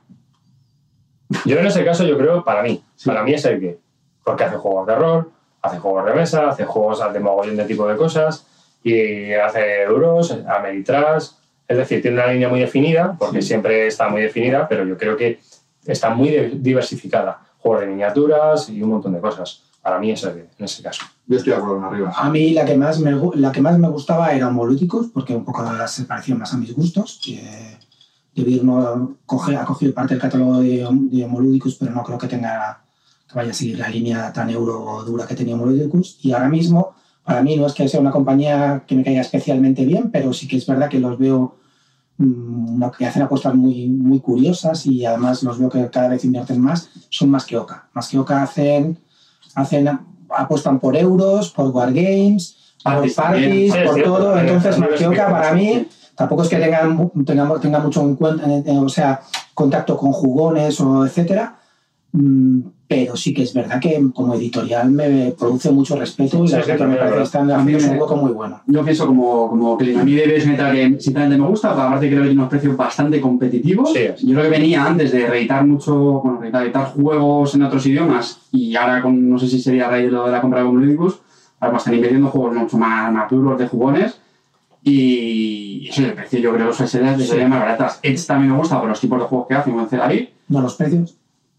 Yo 1.45 1.59
en 1.59 1.67
ese 1.67 1.85
caso, 1.85 2.05
yo 2.05 2.19
creo, 2.19 2.45
para 2.45 2.63
mí, 2.63 2.83
para 3.05 3.23
mí 3.23 3.33
es 3.33 3.45
el 3.45 3.61
que. 3.61 3.79
Porque 4.25 4.45
hace 4.45 4.57
juegos 4.57 4.87
de 4.87 4.95
rol, 4.97 5.31
hace 5.63 5.79
juegos 5.79 6.05
de 6.07 6.15
mesa, 6.15 6.49
hace 6.49 6.65
juegos 6.65 7.01
de 7.13 7.21
mogollón 7.21 7.57
de 7.57 7.65
tipo 7.65 7.87
de 7.87 7.97
cosas, 7.97 8.47
y 8.83 9.33
hace 9.35 9.83
euros, 9.83 10.37
Ameritrash. 10.49 11.29
Es 11.69 11.77
decir, 11.79 12.03
tiene 12.03 12.19
una 12.19 12.27
línea 12.33 12.49
muy 12.49 12.61
definida, 12.61 13.15
porque 13.19 13.41
Sí. 13.41 13.49
siempre 13.49 13.87
está 13.87 14.09
muy 14.09 14.21
definida, 14.21 14.67
pero 14.69 14.85
yo 14.85 14.99
creo 14.99 15.17
que 15.17 15.41
está 15.87 16.11
muy 16.15 16.31
de- 16.31 16.51
diversificada. 16.51 17.43
Juegos 17.59 17.83
de 17.83 17.87
miniaturas 17.89 18.69
y 18.69 18.83
un 18.83 18.91
montón 18.91 19.13
de 19.13 19.21
cosas. 19.21 19.63
Para 19.81 19.99
mí 19.99 20.11
es 20.11 20.23
el 20.25 20.33
que, 20.35 20.41
en 20.59 20.65
ese 20.65 20.83
caso. 20.83 21.05
Yo 21.27 21.37
estoy 21.37 21.53
de 21.53 21.59
acuerdo 21.59 21.77
con 21.77 21.85
arriba. 21.85 22.13
A 22.17 22.31
mí 22.31 22.51
la 22.51 22.65
que 22.65 22.77
más 22.77 22.99
me, 23.01 23.13
la 23.35 23.51
que 23.53 23.61
más 23.61 23.79
me 23.79 23.89
gustaba 23.89 24.33
era 24.33 24.49
Homolíticos, 24.49 25.09
porque 25.13 25.35
un 25.35 25.45
poco 25.45 25.65
se 25.89 26.05
parecían 26.05 26.39
más 26.39 26.53
a 26.55 26.57
mis 26.57 26.75
gustos. 26.75 27.21
Que 27.25 27.79
Debir 28.35 28.65
no 28.65 29.17
coge, 29.27 29.57
ha 29.57 29.65
cogido 29.65 29.93
parte 29.93 30.15
del 30.15 30.21
catálogo 30.23 30.61
de, 30.61 30.87
de 30.91 31.25
Homolíticos, 31.25 31.77
pero 31.79 31.93
no 31.93 32.03
creo 32.03 32.19
que 32.19 32.29
tenga 32.29 32.83
que 33.29 33.35
vaya 33.35 33.51
a 33.51 33.55
seguir 33.55 33.79
la 33.79 33.89
línea 33.89 34.33
tan 34.33 34.51
euro 34.51 35.03
dura 35.05 35.27
que 35.27 35.35
tenía 35.35 35.55
Homolíticos. 35.55 36.19
Y 36.23 36.33
ahora 36.33 36.49
mismo, 36.49 36.95
para 37.25 37.43
mí 37.43 37.57
no 37.57 37.67
es 37.67 37.73
que 37.75 37.89
sea 37.89 38.01
una 38.01 38.11
compañía 38.11 38.85
que 38.87 38.95
me 38.95 39.05
caiga 39.05 39.21
especialmente 39.21 39.85
bien, 39.85 40.11
pero 40.11 40.33
sí 40.33 40.47
que 40.49 40.57
es 40.57 40.67
verdad 40.67 40.89
que 40.89 40.99
los 41.01 41.19
veo 41.19 41.57
mm, 42.25 42.83
que 42.97 43.07
hacen 43.07 43.23
apuestas 43.23 43.55
muy, 43.55 43.89
muy 43.89 44.21
curiosas 44.21 44.87
y 44.87 45.05
además 45.05 45.43
los 45.43 45.59
veo 45.59 45.69
que 45.69 45.89
cada 45.91 46.09
vez 46.09 46.25
invierten 46.25 46.61
más. 46.61 46.89
Son 47.11 47.31
más 47.31 47.45
que 47.45 47.57
Oca. 47.57 47.89
Más 47.95 48.09
que 48.09 48.19
Oca 48.19 48.43
hacen, 48.43 48.99
hacen 49.55 49.89
apuestan 50.31 50.79
por 50.81 50.97
euros, 50.97 51.51
por 51.51 51.69
wargames, 51.69 52.57
por 52.83 52.95
Parties 52.95 53.15
parties, 53.15 53.75
por 53.87 54.03
todo. 54.03 54.39
Entonces, 54.39 54.71
están 54.75 54.89
Marquioca 54.89 55.29
para 55.31 55.53
diversificados, 55.55 55.87
mí 55.87 55.89
tampoco 56.17 56.43
es 56.43 56.49
que 56.49 56.57
tengan, 56.57 56.97
mu- 56.97 57.11
tenga, 57.25 57.61
tenga 57.61 57.79
mucho 57.81 58.01
en 58.03 58.17
cuenta, 58.17 58.45
eh, 58.51 58.63
eh, 58.67 58.79
o 58.79 58.89
sea, 58.89 59.21
contacto 59.55 59.97
con 59.97 60.13
jugones 60.13 60.81
o 60.81 61.05
etcétera, 61.07 61.59
mm, 62.13 62.61
pero 62.93 63.17
sí 63.17 63.33
que 63.33 63.43
es 63.43 63.55
verdad 63.55 63.81
que 63.81 64.03
como 64.15 64.35
editorial 64.35 64.91
me 64.91 65.33
produce 65.39 65.71
mucho 65.71 65.97
respeto 65.97 66.45
y 66.45 66.49
Sí, 66.49 66.55
la 66.55 66.63
que 66.63 66.85
me 66.85 66.97
parece 66.97 67.17
que 67.17 67.23
están 67.23 67.51
haciendo 67.51 67.91
un 67.91 67.99
hueco 67.99 68.17
muy 68.17 68.33
bueno. 68.33 68.61
Yo 68.67 68.85
pienso 68.85 69.07
como, 69.07 69.49
como 69.49 69.79
que 69.79 69.97
a 69.97 70.05
mí 70.05 70.15
una 70.15 70.23
editorial 70.23 70.73
que 70.73 71.01
sinceramente 71.01 71.39
me 71.39 71.49
gusta, 71.49 71.71
pero 71.71 71.83
aparte 71.83 72.09
creo 72.09 72.21
que 72.21 72.29
tiene 72.29 72.41
unos 72.41 72.51
precios 72.51 72.77
bastante 72.77 73.21
competitivos. 73.21 73.93
Sí. 73.93 74.09
Yo 74.27 74.35
creo 74.35 74.45
que 74.45 74.59
venía 74.59 74.85
antes 74.85 75.13
de 75.13 75.27
reeditar 75.27 75.67
mucho, 75.67 75.95
bueno, 76.21 76.39
reeditar, 76.39 76.65
editar 76.65 76.93
juegos 76.93 77.55
en 77.55 77.63
otros 77.63 77.87
idiomas 77.87 78.41
y 78.53 78.77
ahora 78.77 79.01
con, 79.01 79.31
no 79.31 79.39
sé 79.39 79.49
si 79.49 79.61
sería 79.61 79.87
a 79.87 79.91
raíz 79.91 80.07
de 80.07 80.11
lo 80.13 80.27
de 80.27 80.33
la 80.33 80.41
compra 80.41 80.61
de 80.61 80.67
Comludicus, 80.67 81.21
ahora 81.61 81.73
pues 81.73 81.81
están 81.83 81.95
invirtiendo 81.95 82.29
juegos 82.29 82.55
mucho 82.55 82.77
más 82.77 83.13
maduros 83.13 83.59
de 83.59 83.69
jugones 83.69 84.19
y 84.83 85.89
eso 85.89 86.03
el 86.03 86.15
precio 86.15 86.41
yo 86.41 86.53
creo 86.53 86.71
que 86.71 86.87
series 86.87 87.49
más 87.49 87.61
baratas. 87.61 88.01
Edge 88.03 88.27
también 88.27 88.53
me 88.53 88.59
gusta 88.59 88.81
por 88.81 88.89
los 88.89 89.01
tipos 89.01 89.19
de 89.19 89.25
juegos 89.27 89.47
que 89.47 89.55
hacen, 89.55 89.73
como 89.73 89.87
Celarí, 89.87 90.31
No 90.49 90.61
los 90.61 90.75
precios. 90.75 91.17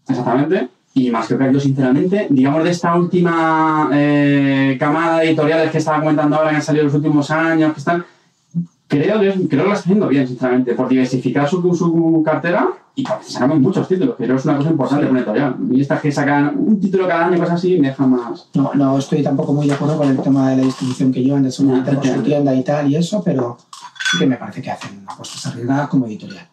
Exactamente. 0.08 0.68
Y 0.96 1.10
más 1.10 1.26
que 1.26 1.36
yo, 1.52 1.58
sinceramente, 1.58 2.28
digamos 2.30 2.62
de 2.62 2.70
esta 2.70 2.94
última 2.94 3.90
eh, 3.92 4.76
camada 4.78 5.18
de 5.18 5.26
editoriales 5.26 5.70
que 5.72 5.78
estaba 5.78 5.98
comentando 5.98 6.36
ahora, 6.36 6.50
que 6.50 6.56
han 6.56 6.62
salido 6.62 6.82
en 6.82 6.86
los 6.86 6.94
últimos 6.94 7.30
años, 7.32 7.72
que 7.72 7.80
están. 7.80 8.04
Creo 8.86 9.18
que, 9.18 9.32
creo 9.32 9.48
que 9.48 9.56
lo 9.56 9.62
está 9.64 9.80
haciendo 9.80 10.06
bien, 10.06 10.28
sinceramente, 10.28 10.74
por 10.74 10.88
diversificar 10.88 11.48
su, 11.48 11.74
su 11.74 12.22
cartera 12.24 12.68
y 12.94 13.02
porque 13.02 13.24
sacamos 13.24 13.58
muchos 13.58 13.88
títulos, 13.88 14.14
que 14.16 14.22
creo 14.22 14.36
que 14.36 14.40
es 14.40 14.44
una 14.44 14.56
cosa 14.56 14.70
importante 14.70 15.06
una 15.06 15.18
editorial. 15.18 15.56
Y 15.72 15.80
estas 15.80 16.00
que 16.00 16.12
sacan 16.12 16.54
un 16.56 16.80
título 16.80 17.08
cada 17.08 17.26
año, 17.26 17.38
cosas 17.38 17.54
así, 17.54 17.76
me 17.80 17.88
dejan 17.88 18.10
más. 18.10 18.48
No, 18.54 18.70
no 18.74 18.96
estoy 18.96 19.20
tampoco 19.20 19.52
muy 19.52 19.66
de 19.66 19.74
acuerdo 19.74 19.98
con 19.98 20.08
el 20.08 20.18
tema 20.18 20.50
de 20.50 20.58
la 20.58 20.62
distribución 20.62 21.12
que 21.12 21.24
llevan 21.24 21.42
de 21.42 21.50
solamente 21.50 21.92
por 21.92 22.06
su 22.06 22.22
tienda 22.22 22.54
y 22.54 22.62
tal 22.62 22.88
y 22.88 22.94
eso, 22.94 23.20
pero 23.24 23.58
sí 24.12 24.18
que 24.18 24.26
me 24.26 24.36
parece 24.36 24.62
que 24.62 24.70
hacen 24.70 25.02
apuestas 25.08 25.46
arriesgadas 25.46 25.88
como 25.88 26.06
editorial. 26.06 26.48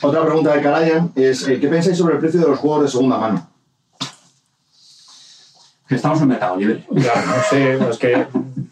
Otra 0.00 0.24
pregunta 0.24 0.54
de 0.54 0.62
Karayan 0.62 1.10
es: 1.16 1.48
eh, 1.48 1.58
¿qué 1.58 1.66
pensáis 1.66 1.96
sobre 1.96 2.14
el 2.14 2.20
precio 2.20 2.38
de 2.40 2.48
los 2.48 2.58
juegos 2.58 2.82
de 2.82 2.88
segunda 2.88 3.18
mano? 3.18 3.53
Estamos 5.88 6.22
en 6.22 6.28
mercado 6.28 6.56
libre. 6.56 6.82
Claro, 6.88 7.42
sé, 7.50 7.74
es 7.90 7.98
que, 7.98 8.26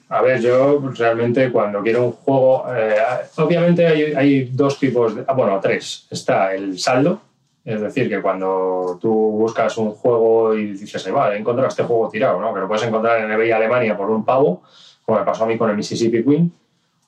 a 0.09 0.23
ver, 0.23 0.41
yo 0.41 0.81
realmente 0.97 1.53
cuando 1.53 1.83
quiero 1.83 2.05
un 2.05 2.13
juego, 2.13 2.65
eh, 2.75 2.97
obviamente 3.37 3.87
hay, 3.87 4.45
dos 4.47 4.79
tipos, 4.79 5.15
de, 5.15 5.25
ah, 5.27 5.35
bueno, 5.35 5.61
tres. 5.61 6.07
Está 6.11 6.55
el 6.55 6.79
saldo, 6.79 7.21
es 7.65 7.81
decir, 7.81 8.09
que 8.09 8.23
cuando 8.23 8.99
tú 9.01 9.11
buscas 9.11 9.77
un 9.77 9.91
juego 9.91 10.55
y 10.55 10.73
dices, 10.73 11.07
"Ay, 11.07 11.13
vale, 11.13 11.37
he 11.37 11.39
encontrado 11.39 11.69
este 11.69 11.83
juego 11.83 12.09
tirado, 12.09 12.41
¿no? 12.41 12.55
que 12.55 12.61
lo 12.61 12.69
puedes 12.69 12.85
encontrar 12.85 13.21
en 13.21 13.31
eBay 13.31 13.51
Alemania 13.51 13.97
por 13.97 14.11
un 14.11 14.25
pavo, 14.25 14.63
como 15.05 15.19
me 15.19 15.25
pasó 15.25 15.45
a 15.45 15.47
mí 15.47 15.59
con 15.59 15.69
el 15.69 15.77
Mississippi 15.77 16.25
Queen 16.25 16.51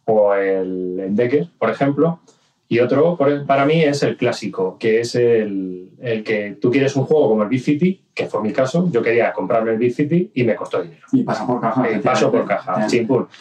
o 0.05 0.35
el 0.35 1.17
Decker, 1.17 1.49
por 1.59 1.71
ejemplo. 1.71 2.21
Y 2.75 2.81
otro, 2.81 3.17
para 3.47 3.65
mí, 3.65 3.83
es 3.83 4.03
el 4.03 4.17
clásico, 4.17 4.77
que 4.79 5.01
es 5.01 5.15
el, 5.15 5.91
el 6.01 6.25
que 6.25 6.57
tú 6.61 6.71
quieres 6.71 6.97
un 6.97 7.05
juego 7.05 7.29
como 7.29 7.43
el 7.45 7.49
Beat 7.49 7.63
City, 7.63 8.03
que 8.15 8.27
fue 8.27 8.43
mi 8.43 8.53
caso. 8.53 8.89
Yo 8.91 9.01
quería 9.03 9.33
comprarme 9.33 9.73
el 9.73 9.79
Beat 9.79 9.93
City 9.93 10.31
y 10.35 10.45
me 10.45 10.55
costó 10.57 10.83
dinero. 10.83 11.07
Y 11.13 11.23
pasa 11.23 11.47
por 11.47 11.61
caja. 11.61 11.89
Eh, 11.89 12.01
paso 12.03 12.31
por 12.33 12.47
caja. 12.47 12.85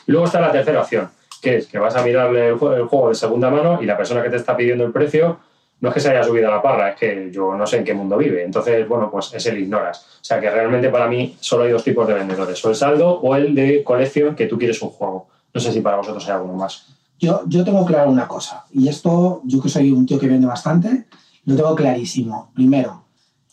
Y 0.07 0.11
luego 0.11 0.25
está 0.27 0.39
la 0.39 0.51
tercera 0.51 0.81
opción, 0.81 1.09
que 1.41 1.57
es 1.57 1.67
que 1.67 1.79
vas 1.79 1.95
a 1.95 2.03
mirarle 2.03 2.49
el, 2.49 2.55
jue- 2.55 2.75
el 2.75 2.83
juego 2.85 3.09
de 3.09 3.15
segunda 3.15 3.49
mano 3.49 3.79
y 3.81 3.85
la 3.85 3.97
persona 3.97 4.21
que 4.21 4.29
te 4.29 4.35
está 4.37 4.55
pidiendo 4.55 4.83
el 4.85 4.91
precio 4.91 5.39
no 5.81 5.89
es 5.89 5.95
que 5.95 5.99
se 5.99 6.09
haya 6.11 6.23
subido 6.23 6.47
a 6.47 6.51
la 6.51 6.61
parra, 6.61 6.91
es 6.91 6.95
que 6.95 7.29
yo 7.31 7.55
no 7.55 7.67
sé 7.67 7.77
en 7.77 7.83
qué 7.83 7.93
mundo 7.93 8.17
vive. 8.17 8.43
Entonces, 8.43 8.87
bueno, 8.87 9.09
pues 9.11 9.33
ese 9.33 9.51
le 9.51 9.59
ignoras. 9.61 10.17
O 10.21 10.23
sea 10.23 10.39
que 10.39 10.49
realmente 10.49 10.87
para 10.89 11.07
mí 11.07 11.35
solo 11.41 11.63
hay 11.63 11.71
dos 11.71 11.83
tipos 11.83 12.07
de 12.07 12.13
vendedores, 12.13 12.63
o 12.63 12.69
el 12.69 12.75
saldo 12.75 13.19
o 13.19 13.35
el 13.35 13.53
de 13.53 13.83
colección, 13.83 14.33
que 14.35 14.45
tú 14.45 14.57
quieres 14.57 14.81
un 14.81 14.89
juego. 14.91 15.27
No 15.53 15.59
sé 15.59 15.71
si 15.73 15.81
para 15.81 15.97
vosotros 15.97 16.25
hay 16.27 16.35
alguno 16.35 16.53
más. 16.53 16.87
Yo, 17.23 17.43
yo 17.47 17.63
tengo 17.63 17.85
claro 17.85 18.11
una 18.11 18.27
cosa, 18.27 18.65
y 18.73 18.89
esto, 18.89 19.41
yo 19.45 19.61
que 19.61 19.69
soy 19.69 19.91
un 19.91 20.05
tío 20.05 20.19
que 20.19 20.27
vende 20.27 20.45
bastante, 20.45 21.05
lo 21.45 21.55
tengo 21.55 21.73
clarísimo. 21.73 22.51
Primero, 22.53 23.05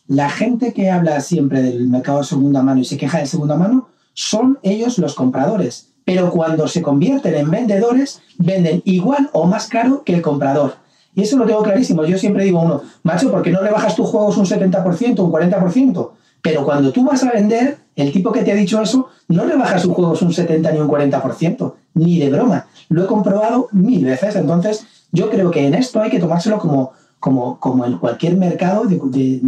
la 0.08 0.28
gente 0.28 0.72
que 0.72 0.90
habla 0.90 1.20
siempre 1.20 1.62
del 1.62 1.86
mercado 1.86 2.18
de 2.18 2.24
segunda 2.24 2.64
mano 2.64 2.80
y 2.80 2.84
se 2.84 2.96
queja 2.96 3.18
de 3.18 3.26
segunda 3.26 3.54
mano 3.54 3.86
son 4.12 4.58
ellos 4.64 4.98
los 4.98 5.14
compradores. 5.14 5.92
Pero 6.04 6.32
cuando 6.32 6.66
se 6.66 6.82
convierten 6.82 7.32
en 7.36 7.48
vendedores, 7.48 8.20
venden 8.38 8.82
igual 8.84 9.30
o 9.32 9.46
más 9.46 9.68
caro 9.68 10.02
que 10.02 10.14
el 10.14 10.22
comprador. 10.22 10.74
Y 11.14 11.22
eso 11.22 11.36
lo 11.36 11.46
tengo 11.46 11.62
clarísimo. 11.62 12.04
Yo 12.04 12.18
siempre 12.18 12.42
digo 12.42 12.60
uno, 12.60 12.82
macho, 13.04 13.30
¿por 13.30 13.42
qué 13.42 13.52
no 13.52 13.62
le 13.62 13.70
bajas 13.70 13.94
tus 13.94 14.08
juegos 14.08 14.36
un 14.36 14.46
70%, 14.46 15.20
un 15.20 15.30
40%? 15.30 16.10
Pero 16.42 16.64
cuando 16.64 16.90
tú 16.90 17.04
vas 17.04 17.22
a 17.22 17.30
vender, 17.30 17.78
el 17.96 18.12
tipo 18.12 18.32
que 18.32 18.42
te 18.42 18.52
ha 18.52 18.54
dicho 18.54 18.80
eso 18.80 19.08
no 19.28 19.44
le 19.44 19.56
baja 19.56 19.78
sus 19.78 19.92
juegos 19.94 20.22
un 20.22 20.32
70 20.32 20.70
ni 20.72 20.78
un 20.80 20.88
40%, 20.88 21.74
ni 21.94 22.18
de 22.18 22.30
broma. 22.30 22.66
Lo 22.88 23.04
he 23.04 23.06
comprobado 23.06 23.68
mil 23.72 24.04
veces. 24.04 24.36
Entonces, 24.36 24.86
yo 25.12 25.30
creo 25.30 25.50
que 25.50 25.66
en 25.66 25.74
esto 25.74 26.00
hay 26.00 26.10
que 26.10 26.18
tomárselo 26.20 26.58
como, 26.58 26.92
como, 27.18 27.58
como 27.60 27.84
en 27.84 27.98
cualquier 27.98 28.36
mercado 28.36 28.84
de, 28.84 29.00
de- 29.04 29.40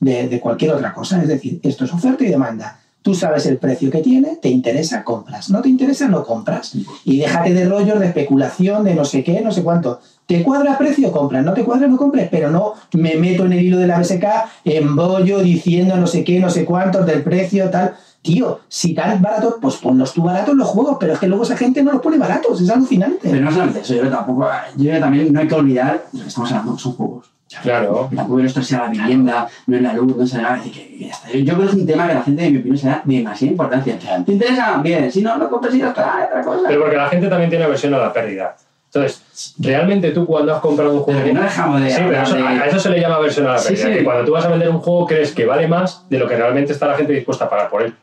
de- 0.00 0.28
de 0.28 0.40
cualquier 0.40 0.72
otra 0.72 0.92
cosa. 0.92 1.20
Es 1.22 1.28
decir, 1.28 1.58
esto 1.62 1.84
es 1.84 1.92
oferta 1.92 2.22
y 2.24 2.28
demanda. 2.28 2.80
Tú 3.02 3.14
sabes 3.14 3.46
el 3.46 3.58
precio 3.58 3.90
que 3.90 4.02
tiene, 4.02 4.36
te 4.36 4.48
interesa, 4.48 5.04
compras. 5.04 5.48
No 5.48 5.62
te 5.62 5.68
interesa, 5.68 6.08
no 6.08 6.24
compras. 6.24 6.72
Y 7.04 7.18
déjate 7.18 7.54
de 7.54 7.64
rollos 7.68 8.00
de 8.00 8.06
especulación, 8.06 8.82
de 8.84 8.94
no 8.94 9.04
sé 9.04 9.22
qué, 9.24 9.40
no 9.42 9.52
sé 9.52 9.62
cuánto. 9.62 10.00
¿Te 10.26 10.42
cuadra 10.42 10.76
precio? 10.76 11.12
Compras. 11.12 11.44
¿No 11.44 11.52
te 11.54 11.62
cuadra? 11.64 11.86
No 11.86 11.96
compres. 11.96 12.28
Pero 12.30 12.50
no 12.50 12.74
me 12.94 13.14
meto 13.14 13.46
en 13.46 13.52
el 13.52 13.62
hilo 13.62 13.78
de 13.78 13.86
la 13.86 13.98
BSK, 14.00 14.24
embollo 14.64 15.38
diciendo 15.38 15.96
no 15.96 16.06
sé 16.06 16.24
qué, 16.24 16.40
no 16.40 16.50
sé 16.50 16.64
cuántos 16.64 17.06
del 17.06 17.22
precio, 17.22 17.70
tal. 17.70 17.94
Tío, 18.22 18.58
si 18.68 18.92
tan 18.92 19.22
barato, 19.22 19.58
pues 19.62 19.76
ponlos 19.76 20.12
tú 20.12 20.24
baratos 20.24 20.56
los 20.56 20.66
juegos, 20.66 20.96
pero 20.98 21.12
es 21.12 21.20
que 21.20 21.28
luego 21.28 21.44
esa 21.44 21.56
gente 21.56 21.80
no 21.84 21.92
los 21.92 22.02
pone 22.02 22.18
baratos, 22.18 22.60
es 22.60 22.68
alucinante. 22.68 23.28
Pero 23.30 23.40
no 23.44 23.52
solamente 23.52 23.80
eso, 23.82 23.94
yo 23.94 24.08
tampoco. 24.10 24.48
Yo 24.76 24.98
también 24.98 25.32
no 25.32 25.38
hay 25.38 25.46
que 25.46 25.54
olvidar 25.54 26.02
lo 26.12 26.20
que 26.22 26.26
estamos 26.28 26.50
hablando, 26.50 26.76
son 26.76 26.92
juegos. 26.94 27.30
Claro. 27.62 28.08
Tampoco 28.14 28.40
esto 28.40 28.60
sea 28.60 28.80
la 28.80 28.88
vivienda, 28.88 29.46
no 29.68 29.76
es 29.76 29.82
la 29.82 29.92
luz, 29.92 30.16
no 30.16 30.24
es 30.24 30.34
nada. 30.34 30.60
que- 30.60 30.72
que 30.72 30.98
ya 30.98 31.06
está. 31.12 31.30
Yo, 31.30 31.54
creo 31.54 31.58
que 31.60 31.66
es 31.66 31.74
un 31.74 31.86
tema 31.86 32.08
que 32.08 32.14
la 32.14 32.22
gente, 32.22 32.44
en 32.46 32.52
mi 32.52 32.58
opinión, 32.58 32.76
se 32.78 32.88
da 32.88 33.02
demasiada 33.04 33.50
importancia. 33.52 33.96
¿Te 34.26 34.32
interesa? 34.32 34.78
Bien. 34.82 35.12
Si 35.12 35.22
no, 35.22 35.36
no 35.38 35.48
compres 35.48 35.76
y 35.76 35.78
ya 35.78 35.88
está, 35.90 36.26
otra 36.28 36.42
cosa. 36.42 36.62
Pero 36.66 36.80
porque 36.80 36.96
la 36.96 37.08
gente 37.08 37.28
también 37.28 37.48
tiene 37.48 37.64
aversión 37.64 37.94
a 37.94 37.98
la 37.98 38.12
pérdida. 38.12 38.56
Entonces, 38.96 39.54
realmente 39.58 40.10
tú 40.10 40.26
cuando 40.26 40.54
has 40.54 40.60
comprado 40.60 40.92
un 40.92 41.00
juego... 41.00 41.20
Pero 41.20 41.32
que 41.34 41.38
no 41.38 41.42
dejamos 41.42 41.80
de 41.80 41.90
Sí, 41.90 41.96
pero 41.96 42.06
hablar 42.08 42.22
eso- 42.26 42.36
de- 42.36 42.42
a 42.42 42.66
eso 42.66 42.78
se 42.80 42.90
le 42.90 43.00
llama 43.00 43.16
aversión 43.16 43.46
a 43.46 43.54
la 43.54 43.62
pérdida. 43.62 43.86
sí. 43.86 43.92
Que 43.92 44.04
cuando 44.04 44.24
tú 44.24 44.32
vas 44.32 44.44
a 44.44 44.48
vender 44.48 44.68
un 44.68 44.78
juego 44.80 45.06
crees 45.06 45.32
que 45.32 45.44
vale 45.46 45.68
más 45.68 46.08
de 46.08 46.18
lo 46.18 46.26
que 46.26 46.36
realmente 46.36 46.72
está 46.72 46.86
la 46.86 46.96
gente 46.96 47.12
dispuesta 47.12 47.44
a 47.44 47.50
pagar 47.50 47.68
por 47.70 47.82
él. 47.82 47.94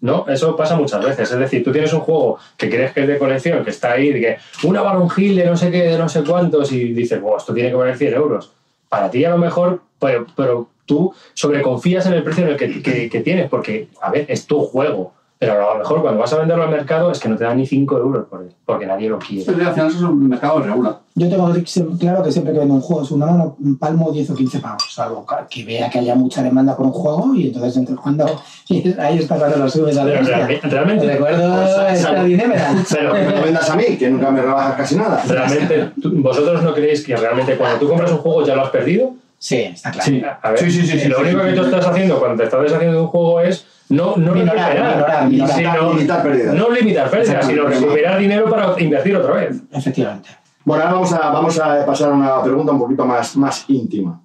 ¿No? 0.00 0.26
Eso 0.28 0.54
pasa 0.54 0.76
muchas 0.76 1.04
veces. 1.04 1.32
Es 1.32 1.38
decir, 1.38 1.64
tú 1.64 1.72
tienes 1.72 1.92
un 1.92 2.00
juego 2.00 2.38
que 2.56 2.70
crees 2.70 2.92
que 2.92 3.00
es 3.00 3.08
de 3.08 3.18
colección, 3.18 3.64
que 3.64 3.70
está 3.70 3.92
ahí, 3.92 4.12
de 4.12 4.20
que 4.20 4.36
una 4.62 4.80
Baron 4.80 5.08
Hill 5.16 5.34
de 5.34 5.44
no 5.46 5.56
sé 5.56 5.72
qué, 5.72 5.82
de 5.82 5.98
no 5.98 6.08
sé 6.08 6.22
cuántos, 6.22 6.70
y 6.70 6.92
dices, 6.92 7.20
wow, 7.20 7.36
esto 7.38 7.52
tiene 7.52 7.70
que 7.70 7.74
valer 7.74 7.96
100 7.96 8.14
euros. 8.14 8.52
Para 8.88 9.10
ti 9.10 9.24
a 9.24 9.30
lo 9.30 9.38
mejor, 9.38 9.80
pero, 9.98 10.24
pero 10.36 10.68
tú 10.86 11.12
sobreconfías 11.34 12.06
en 12.06 12.12
el 12.12 12.22
precio 12.22 12.44
en 12.44 12.50
el 12.50 12.56
que, 12.56 12.80
que- 12.80 13.10
que 13.10 13.20
tienes, 13.22 13.48
porque, 13.50 13.88
a 14.00 14.10
ver, 14.12 14.24
es 14.28 14.46
tu 14.46 14.60
juego. 14.64 15.14
Pero 15.40 15.70
a 15.70 15.74
lo 15.74 15.78
mejor 15.78 16.02
cuando 16.02 16.18
vas 16.20 16.32
a 16.32 16.38
venderlo 16.38 16.64
al 16.64 16.70
mercado 16.70 17.12
es 17.12 17.20
que 17.20 17.28
no 17.28 17.36
te 17.36 17.44
dan 17.44 17.58
ni 17.58 17.64
5 17.66 17.96
euros 17.98 18.26
por 18.26 18.42
él, 18.42 18.50
porque 18.66 18.86
nadie 18.86 19.08
lo 19.08 19.20
quiere. 19.20 19.44
Pero 19.46 19.68
al 19.68 19.72
final 19.72 19.86
eso 19.88 19.96
es 19.98 20.02
un 20.02 20.28
mercado 20.28 20.58
regular. 20.60 20.98
Yo 21.14 21.28
tengo 21.28 21.52
claro 21.98 22.22
que 22.24 22.32
siempre 22.32 22.52
que 22.52 22.58
vendo 22.58 22.74
un 22.74 22.80
juego 22.80 23.02
es 23.02 23.10
una 23.12 23.26
mano, 23.26 23.56
un 23.60 23.78
palmo 23.78 24.10
10 24.10 24.30
o 24.30 24.34
15 24.34 24.58
pavos, 24.58 24.82
salvo 24.92 25.24
que 25.48 25.64
vea 25.64 25.88
que 25.90 26.00
haya 26.00 26.16
mucha 26.16 26.42
demanda 26.42 26.76
por 26.76 26.86
un 26.86 26.92
juego 26.92 27.34
y 27.36 27.46
entonces 27.48 27.76
entre 27.76 27.94
cuando 27.94 28.26
y 28.68 28.92
ahí 28.98 29.18
está 29.18 29.36
cuando 29.36 29.58
lo 29.58 29.68
subes 29.70 29.96
a 29.96 30.04
la 30.04 30.10
Pero 30.10 30.18
bestia. 30.20 30.36
realmente, 30.38 30.68
realmente, 30.68 31.06
Recuerdo 31.06 31.54
Pues, 31.86 31.98
esta 32.00 32.24
dinero. 32.24 32.52
pero- 32.90 33.08
No 33.14 33.30
me 33.36 33.40
vendas 33.42 33.70
a 33.70 33.76
mí, 33.76 33.84
que 33.96 34.10
nunca 34.10 34.30
me 34.32 34.42
rebajas 34.42 34.74
casi 34.74 34.96
nada. 34.96 35.22
realmente, 35.28 35.90
tú- 36.02 36.12
vosotros 36.16 36.62
no 36.64 36.74
creéis 36.74 37.04
que 37.06 37.16
realmente 37.16 37.56
cuando 37.56 37.78
tú 37.78 37.88
compras 37.88 38.10
un 38.10 38.18
juego 38.18 38.44
ya 38.44 38.56
lo 38.56 38.62
has 38.62 38.70
perdido. 38.70 39.12
Sí, 39.38 39.56
está 39.58 39.92
claro. 39.92 40.10
Sí. 40.10 40.20
A 40.42 40.50
ver, 40.50 40.58
Sí, 40.58 40.68
sí, 40.70 40.84
sí, 40.84 40.98
sí, 40.98 41.08
lo 41.08 41.18
sí, 41.18 41.22
único 41.22 41.38
sí, 41.42 41.44
que 41.46 41.50
sí, 41.52 41.56
tú 41.58 41.62
sí. 41.62 41.70
estás 41.70 41.86
haciendo 41.86 42.18
cuando 42.18 42.36
te 42.38 42.44
estás 42.44 42.60
deshaciendo 42.62 42.96
de 42.96 43.02
un 43.02 43.06
juego 43.08 43.40
es 43.40 43.64
no, 43.90 44.16
no 44.16 44.32
Minorar, 44.34 44.72
recuperar, 44.72 44.94
minorar, 44.96 45.28
minorar. 45.28 45.56
sino- 45.56 45.92
Limitar 45.94 46.22
pérdidas. 46.22 46.54
no 46.54 46.70
limitar 46.70 47.10
pérdidas, 47.10 47.46
sino 47.46 47.64
recuperar 47.64 48.18
dinero 48.18 48.50
para 48.50 48.80
invertir 48.80 49.16
otra 49.16 49.34
vez. 49.34 49.62
Efectivamente. 49.72 50.28
Bueno, 50.64 50.82
ahora 50.84 50.94
vamos 50.94 51.12
a, 51.12 51.30
vamos 51.30 51.58
a 51.60 51.86
pasar 51.86 52.10
a 52.10 52.14
una 52.14 52.42
pregunta 52.42 52.72
un 52.72 52.78
poquito 52.78 53.06
más, 53.06 53.36
más 53.36 53.64
íntima. 53.68 54.20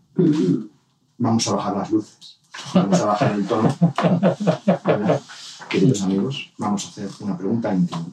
Vamos 1.18 1.48
a 1.48 1.56
bajar 1.56 1.78
las 1.78 1.92
luces. 1.92 2.40
Vamos 2.74 3.00
a 3.02 3.06
bajar 3.06 3.32
el 3.34 3.48
tono. 3.48 3.74
Queridos 5.70 6.02
amigos, 6.04 6.52
vamos 6.58 6.86
a 6.86 6.90
hacer 6.90 7.08
una 7.22 7.38
pregunta 7.38 7.74
íntima. 7.74 8.06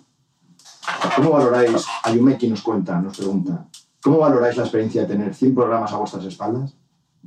¿Cómo 1.16 1.30
valoráis, 1.32 1.84
Ayumeki 2.04 2.48
nos 2.48 2.62
cuenta, 2.62 2.98
nos 3.00 3.16
pregunta, 3.18 3.66
¿cómo 4.02 4.18
valoráis 4.18 4.56
la 4.56 4.62
experiencia 4.62 5.02
de 5.02 5.08
tener 5.08 5.34
100 5.34 5.54
programas 5.54 5.92
a 5.92 5.96
vuestras 5.98 6.24
espaldas? 6.24 6.74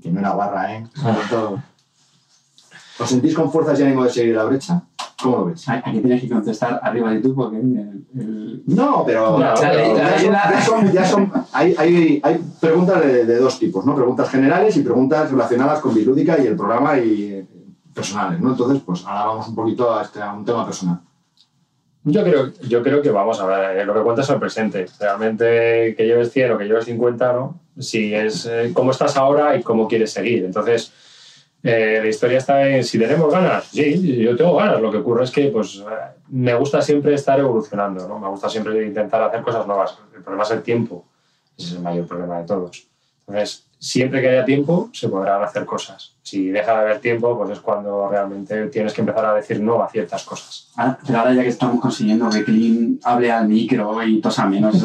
Que 0.02 0.10
no 0.10 0.20
era 0.20 0.34
barra, 0.34 0.76
¿eh? 0.76 0.88
Sobre 0.96 1.28
todo. 1.30 1.64
¿Os 3.00 3.10
sentís 3.10 3.34
con 3.36 3.52
fuerzas 3.52 3.80
y 3.80 3.84
ánimo 3.84 4.04
de 4.04 4.10
seguir 4.10 4.36
la 4.36 4.44
brecha? 4.46 4.82
¿Cómo 5.22 5.38
lo 5.38 5.46
veis? 5.46 5.68
Aquí 5.70 6.00
tienes 6.00 6.22
que 6.22 6.30
contestar 6.30 6.80
arriba 6.84 7.10
de 7.12 7.20
tú 7.22 7.34
porque 7.34 7.58
el, 7.58 8.06
el- 8.18 8.64
No, 8.68 9.04
pero, 9.06 9.40
No, 9.40 9.54
pero 9.60 9.94
la- 9.96 10.18
ya 10.18 10.20
son, 10.20 10.34
ya 10.34 10.62
son- 10.62 10.92
ya 10.92 11.06
son- 11.06 11.32
hay, 11.54 11.74
hay- 11.78 12.20
hay 12.24 12.42
preguntas 12.60 13.02
de, 13.02 13.26
de 13.26 13.38
dos 13.38 13.58
tipos, 13.58 13.86
¿no? 13.86 13.96
Preguntas 13.96 14.30
generales 14.30 14.76
y 14.78 14.82
preguntas 14.82 15.32
relacionadas 15.32 15.80
con 15.80 15.94
Bilúdica 15.94 16.38
y 16.42 16.48
el 16.48 16.56
programa 16.56 16.98
y 17.00 17.24
eh, 17.34 17.46
personales, 17.94 18.40
¿no? 18.42 18.52
Entonces, 18.52 18.82
pues 18.86 19.06
ahora 19.06 19.26
vamos 19.28 19.48
un 19.48 19.56
poquito 19.56 19.94
a, 19.96 20.02
este, 20.04 20.22
a 20.22 20.34
un 20.34 20.44
tema 20.46 20.66
personal. 20.66 21.00
Yo 22.06 22.22
creo, 22.24 22.52
yo 22.68 22.84
creo 22.84 23.02
que 23.02 23.12
vamos 23.12 23.40
a 23.40 23.46
ver, 23.46 23.78
eh, 23.78 23.86
lo 23.86 23.94
que 23.94 24.02
cuentas 24.02 24.26
es 24.28 24.34
el 24.34 24.40
presente. 24.40 24.86
Realmente 25.00 25.96
que 25.96 26.06
lleves 26.06 26.32
100 26.34 26.52
o 26.52 26.58
que 26.58 26.66
lleves 26.66 26.84
50, 26.86 27.32
¿no? 27.32 27.60
Si 27.80 28.14
es 28.14 28.46
eh, 28.46 28.72
cómo 28.74 28.92
estás 28.92 29.16
ahora 29.16 29.56
y 29.56 29.64
cómo 29.64 29.88
quieres 29.88 30.12
seguir. 30.12 30.44
Entonces, 30.44 30.92
eh, 31.64 32.00
la 32.02 32.08
historia 32.10 32.38
está 32.38 32.68
en 32.68 32.84
si 32.84 33.00
tenemos 33.00 33.32
ganas. 33.32 33.66
Sí, 33.66 34.18
yo 34.18 34.36
tengo 34.36 34.56
ganas. 34.56 34.82
Lo 34.82 34.92
que 34.92 34.98
ocurre 34.98 35.24
es 35.24 35.32
que 35.32 35.48
pues, 35.48 35.84
me 36.30 36.54
gusta 36.56 36.82
siempre 36.82 37.14
estar 37.14 37.40
evolucionando, 37.40 38.08
¿no? 38.08 38.20
Me 38.20 38.28
gusta 38.28 38.50
siempre 38.50 38.86
intentar 38.86 39.22
hacer 39.24 39.42
cosas 39.42 39.66
nuevas. 39.66 39.98
El 40.16 40.22
problema 40.22 40.44
es 40.44 40.52
el 40.52 40.62
tiempo. 40.62 41.06
Ese 41.58 41.68
es 41.70 41.74
el 41.76 41.82
mayor 41.82 42.06
problema 42.08 42.40
de 42.40 42.46
todos. 42.46 42.88
Entonces, 43.26 43.66
siempre 43.80 44.22
que 44.22 44.28
haya 44.30 44.44
tiempo, 44.44 44.90
se 44.92 45.08
podrán 45.08 45.42
hacer 45.42 45.64
cosas. 45.66 46.14
Si 46.22 46.50
deja 46.50 46.74
de 46.74 46.80
haber 46.80 47.00
tiempo, 47.00 47.38
pues 47.38 47.52
es 47.52 47.60
cuando 47.60 48.10
realmente 48.10 48.68
tienes 48.68 48.92
que 48.94 49.02
empezar 49.02 49.26
a 49.26 49.34
decir 49.34 49.62
no 49.62 49.82
a 49.82 49.88
ciertas 49.90 50.24
cosas. 50.24 50.70
Ahora- 50.76 50.98
pero 51.06 51.20
ahora 51.20 51.34
ya 51.34 51.44
que 51.44 51.50
estamos 51.50 51.80
consiguiendo 51.80 52.30
que 52.30 52.44
Clean 52.44 53.00
hable 53.04 53.32
al 53.32 53.48
micro 53.48 54.04
y 54.04 54.20
tosa 54.20 54.46
menos, 54.48 54.76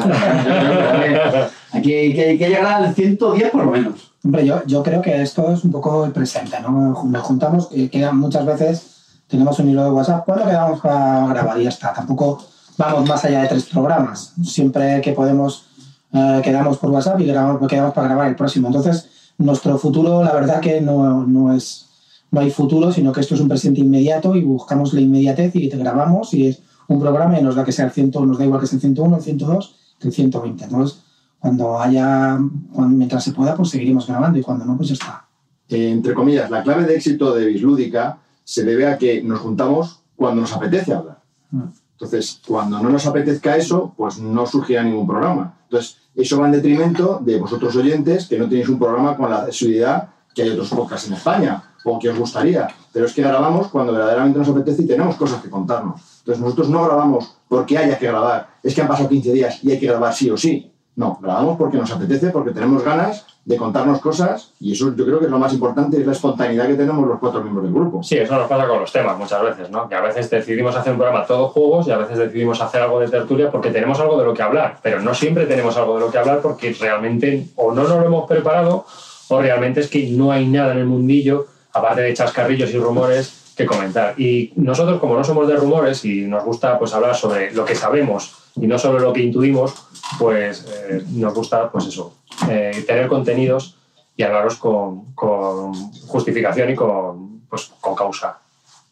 que 1.83 1.99
hay 1.99 2.13
que, 2.13 2.21
hay 2.29 2.37
que 2.37 2.49
llegar 2.49 2.83
al 2.83 2.93
110 2.95 3.49
por 3.51 3.65
lo 3.65 3.71
menos. 3.71 4.08
Hombre, 4.23 4.45
yo, 4.45 4.65
yo 4.65 4.83
creo 4.83 5.01
que 5.01 5.21
esto 5.21 5.51
es 5.51 5.63
un 5.63 5.71
poco 5.71 6.05
el 6.05 6.11
presente, 6.11 6.59
¿no? 6.59 6.71
Nos 7.03 7.23
juntamos, 7.23 7.67
que 7.67 7.89
quedan 7.89 8.17
muchas 8.17 8.45
veces, 8.45 8.99
tenemos 9.27 9.59
un 9.59 9.69
hilo 9.69 9.83
de 9.83 9.91
WhatsApp, 9.91 10.25
¿cuándo 10.25 10.45
quedamos 10.45 10.81
para 10.81 11.27
grabar? 11.27 11.59
Y 11.59 11.63
ya 11.63 11.69
está. 11.69 11.93
Tampoco 11.93 12.43
vamos 12.77 13.07
más 13.07 13.23
allá 13.23 13.43
de 13.43 13.47
tres 13.47 13.65
programas. 13.65 14.33
Siempre 14.43 14.99
que 15.01 15.13
podemos, 15.13 15.65
eh, 16.11 16.41
quedamos 16.43 16.77
por 16.77 16.89
WhatsApp 16.89 17.19
y 17.21 17.25
grabamos, 17.25 17.67
quedamos 17.67 17.93
para 17.93 18.07
grabar 18.07 18.27
el 18.27 18.35
próximo. 18.35 18.67
Entonces, 18.67 19.07
nuestro 19.37 19.77
futuro, 19.77 20.23
la 20.23 20.33
verdad 20.33 20.59
que 20.59 20.81
no, 20.81 21.25
no 21.25 21.53
es, 21.53 21.85
no 22.31 22.41
hay 22.41 22.49
futuro, 22.49 22.91
sino 22.91 23.11
que 23.11 23.21
esto 23.21 23.35
es 23.35 23.41
un 23.41 23.47
presente 23.47 23.81
inmediato 23.81 24.35
y 24.35 24.43
buscamos 24.43 24.93
la 24.93 25.01
inmediatez 25.01 25.55
y 25.55 25.69
te 25.69 25.77
grabamos 25.77 26.33
y 26.33 26.47
es 26.47 26.59
un 26.87 26.99
programa 26.99 27.39
y 27.39 27.43
nos 27.43 27.55
da 27.55 27.63
que 27.63 27.71
sea 27.71 27.85
el 27.85 27.91
100, 27.91 28.11
nos 28.25 28.39
da 28.39 28.45
igual 28.45 28.59
que 28.59 28.67
sea 28.67 28.77
el 28.77 28.81
101, 28.81 29.15
el 29.15 29.21
102, 29.21 29.75
que 29.99 30.07
el 30.07 30.13
120. 30.13 30.63
Entonces, 30.63 30.99
cuando 31.39 31.79
haya, 31.79 32.37
cuando- 32.73 32.95
mientras 32.97 33.23
se 33.23 33.31
pueda, 33.31 33.55
pues 33.55 33.69
seguiremos 33.69 34.07
grabando 34.07 34.37
y 34.37 34.41
cuando 34.41 34.65
no, 34.65 34.75
pues 34.77 34.89
ya 34.89 34.93
está. 34.93 35.25
Eh, 35.69 35.89
entre 35.91 36.13
comillas, 36.13 36.49
la 36.49 36.63
clave 36.63 36.83
de 36.85 36.95
éxito 36.95 37.33
de 37.33 37.45
Bislúdica 37.45 38.17
se 38.43 38.63
debe 38.63 38.87
a 38.87 38.97
que 38.97 39.21
nos 39.23 39.39
juntamos 39.39 40.01
cuando 40.15 40.41
nos 40.41 40.53
apetece 40.53 40.93
hablar. 40.93 41.21
Mm. 41.51 41.63
Entonces, 41.93 42.41
cuando 42.47 42.81
no 42.81 42.89
nos 42.89 43.05
apetezca 43.05 43.55
eso, 43.57 43.93
pues 43.95 44.19
no 44.19 44.45
surgirá 44.45 44.83
ningún 44.83 45.05
programa. 45.05 45.53
Entonces, 45.63 45.97
eso 46.15 46.39
va 46.39 46.45
en 46.47 46.53
detrimento 46.53 47.19
de 47.23 47.37
vosotros 47.37 47.75
oyentes 47.75 48.27
que 48.27 48.39
no 48.39 48.47
tenéis 48.49 48.69
un 48.69 48.79
programa 48.79 49.15
con 49.15 49.29
la 49.29 49.39
accesibilidad 49.39 50.09
que 50.33 50.43
hay 50.43 50.49
otros 50.51 50.69
podcasts 50.69 51.07
en 51.07 51.13
España 51.13 51.61
o 51.83 51.99
que 51.99 52.09
os 52.09 52.17
gustaría. 52.17 52.67
Pero 52.93 53.05
es 53.05 53.13
que 53.13 53.21
grabamos 53.21 53.67
cuando 53.67 53.91
verdaderamente 53.93 54.39
nos 54.39 54.47
apetece 54.49 54.83
y 54.83 54.87
tenemos 54.87 55.15
cosas 55.17 55.41
que 55.41 55.49
contarnos. 55.49 56.01
Entonces, 56.19 56.41
nosotros 56.41 56.69
no 56.69 56.83
grabamos 56.85 57.35
porque 57.47 57.77
haya 57.77 57.97
que 57.99 58.07
grabar. 58.07 58.47
Es 58.63 58.73
que 58.73 58.81
han 58.81 58.87
pasado 58.87 59.09
15 59.09 59.33
días 59.33 59.63
y 59.63 59.71
hay 59.71 59.79
que 59.79 59.87
grabar 59.87 60.13
sí 60.13 60.29
o 60.29 60.37
sí. 60.37 60.71
No, 60.99 61.17
grabamos 61.21 61.57
porque 61.57 61.77
nos 61.77 61.89
apetece, 61.93 62.29
porque 62.29 62.51
tenemos 62.51 62.83
ganas 62.83 63.25
de 63.45 63.55
contarnos 63.55 64.01
cosas 64.01 64.51
y 64.59 64.73
eso 64.73 64.93
yo 64.93 65.05
creo 65.05 65.17
que 65.19 65.25
es 65.27 65.31
lo 65.31 65.39
más 65.39 65.53
importante, 65.53 65.97
es 65.97 66.05
la 66.05 66.11
espontaneidad 66.11 66.67
que 66.67 66.73
tenemos 66.73 67.07
los 67.07 67.19
cuatro 67.19 67.41
miembros 67.41 67.63
del 67.63 67.73
grupo. 67.73 68.03
Sí, 68.03 68.17
eso 68.17 68.35
nos 68.35 68.49
pasa 68.49 68.67
con 68.67 68.81
los 68.81 68.91
temas 68.91 69.17
muchas 69.17 69.41
veces, 69.41 69.69
¿no? 69.69 69.87
Que 69.87 69.95
a 69.95 70.01
veces 70.01 70.29
decidimos 70.29 70.75
hacer 70.75 70.91
un 70.91 70.99
programa 70.99 71.25
todos 71.25 71.53
juegos 71.53 71.87
y 71.87 71.91
a 71.91 71.97
veces 71.97 72.17
decidimos 72.17 72.59
hacer 72.59 72.81
algo 72.81 72.99
de 72.99 73.07
tertulia 73.07 73.49
porque 73.49 73.71
tenemos 73.71 73.97
algo 74.01 74.17
de 74.19 74.25
lo 74.25 74.33
que 74.33 74.41
hablar, 74.41 74.79
pero 74.83 74.99
no 74.99 75.13
siempre 75.13 75.45
tenemos 75.45 75.77
algo 75.77 75.93
de 75.93 76.01
lo 76.01 76.11
que 76.11 76.17
hablar 76.17 76.41
porque 76.41 76.75
realmente 76.77 77.47
o 77.55 77.71
no 77.71 77.83
nos 77.83 77.97
lo 77.97 78.03
hemos 78.03 78.27
preparado 78.27 78.85
o 79.29 79.41
realmente 79.41 79.79
es 79.79 79.87
que 79.87 80.05
no 80.09 80.33
hay 80.33 80.47
nada 80.47 80.73
en 80.73 80.79
el 80.79 80.85
mundillo, 80.85 81.45
aparte 81.71 82.01
de 82.01 82.13
chascarrillos 82.13 82.71
y 82.71 82.77
rumores, 82.77 83.53
que 83.55 83.65
comentar. 83.65 84.19
Y 84.19 84.53
nosotros, 84.55 84.99
como 84.99 85.15
no 85.15 85.23
somos 85.23 85.47
de 85.47 85.55
rumores 85.55 86.03
y 86.03 86.21
nos 86.21 86.43
gusta 86.43 86.79
pues, 86.79 86.93
hablar 86.93 87.15
sobre 87.15 87.53
lo 87.53 87.63
que 87.63 87.75
sabemos 87.75 88.33
y 88.55 88.67
no 88.67 88.79
sobre 88.79 89.01
lo 89.01 89.11
que 89.11 89.21
intuimos, 89.21 89.88
pues 90.17 90.65
eh, 90.67 91.03
nos 91.11 91.33
gusta, 91.33 91.71
pues 91.71 91.85
eso, 91.87 92.13
eh, 92.49 92.83
tener 92.87 93.07
contenidos 93.07 93.75
y 94.15 94.23
hablaros 94.23 94.55
con, 94.57 95.13
con 95.13 95.73
justificación 96.07 96.69
y 96.71 96.75
con, 96.75 97.41
pues, 97.49 97.71
con 97.79 97.95
causa. 97.95 98.39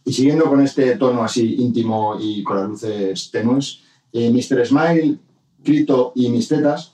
Y 0.06 0.14
siguiendo 0.14 0.46
con 0.46 0.62
este 0.62 0.96
tono 0.96 1.24
así 1.24 1.56
íntimo 1.60 2.16
y 2.20 2.44
con 2.44 2.58
las 2.58 2.68
luces 2.70 3.30
tenues, 3.32 3.82
eh, 4.14 4.30
Mr. 4.32 4.66
Smile, 4.66 5.18
Crito 5.64 6.14
y 6.16 6.30
mis 6.30 6.48
tetas 6.48 6.94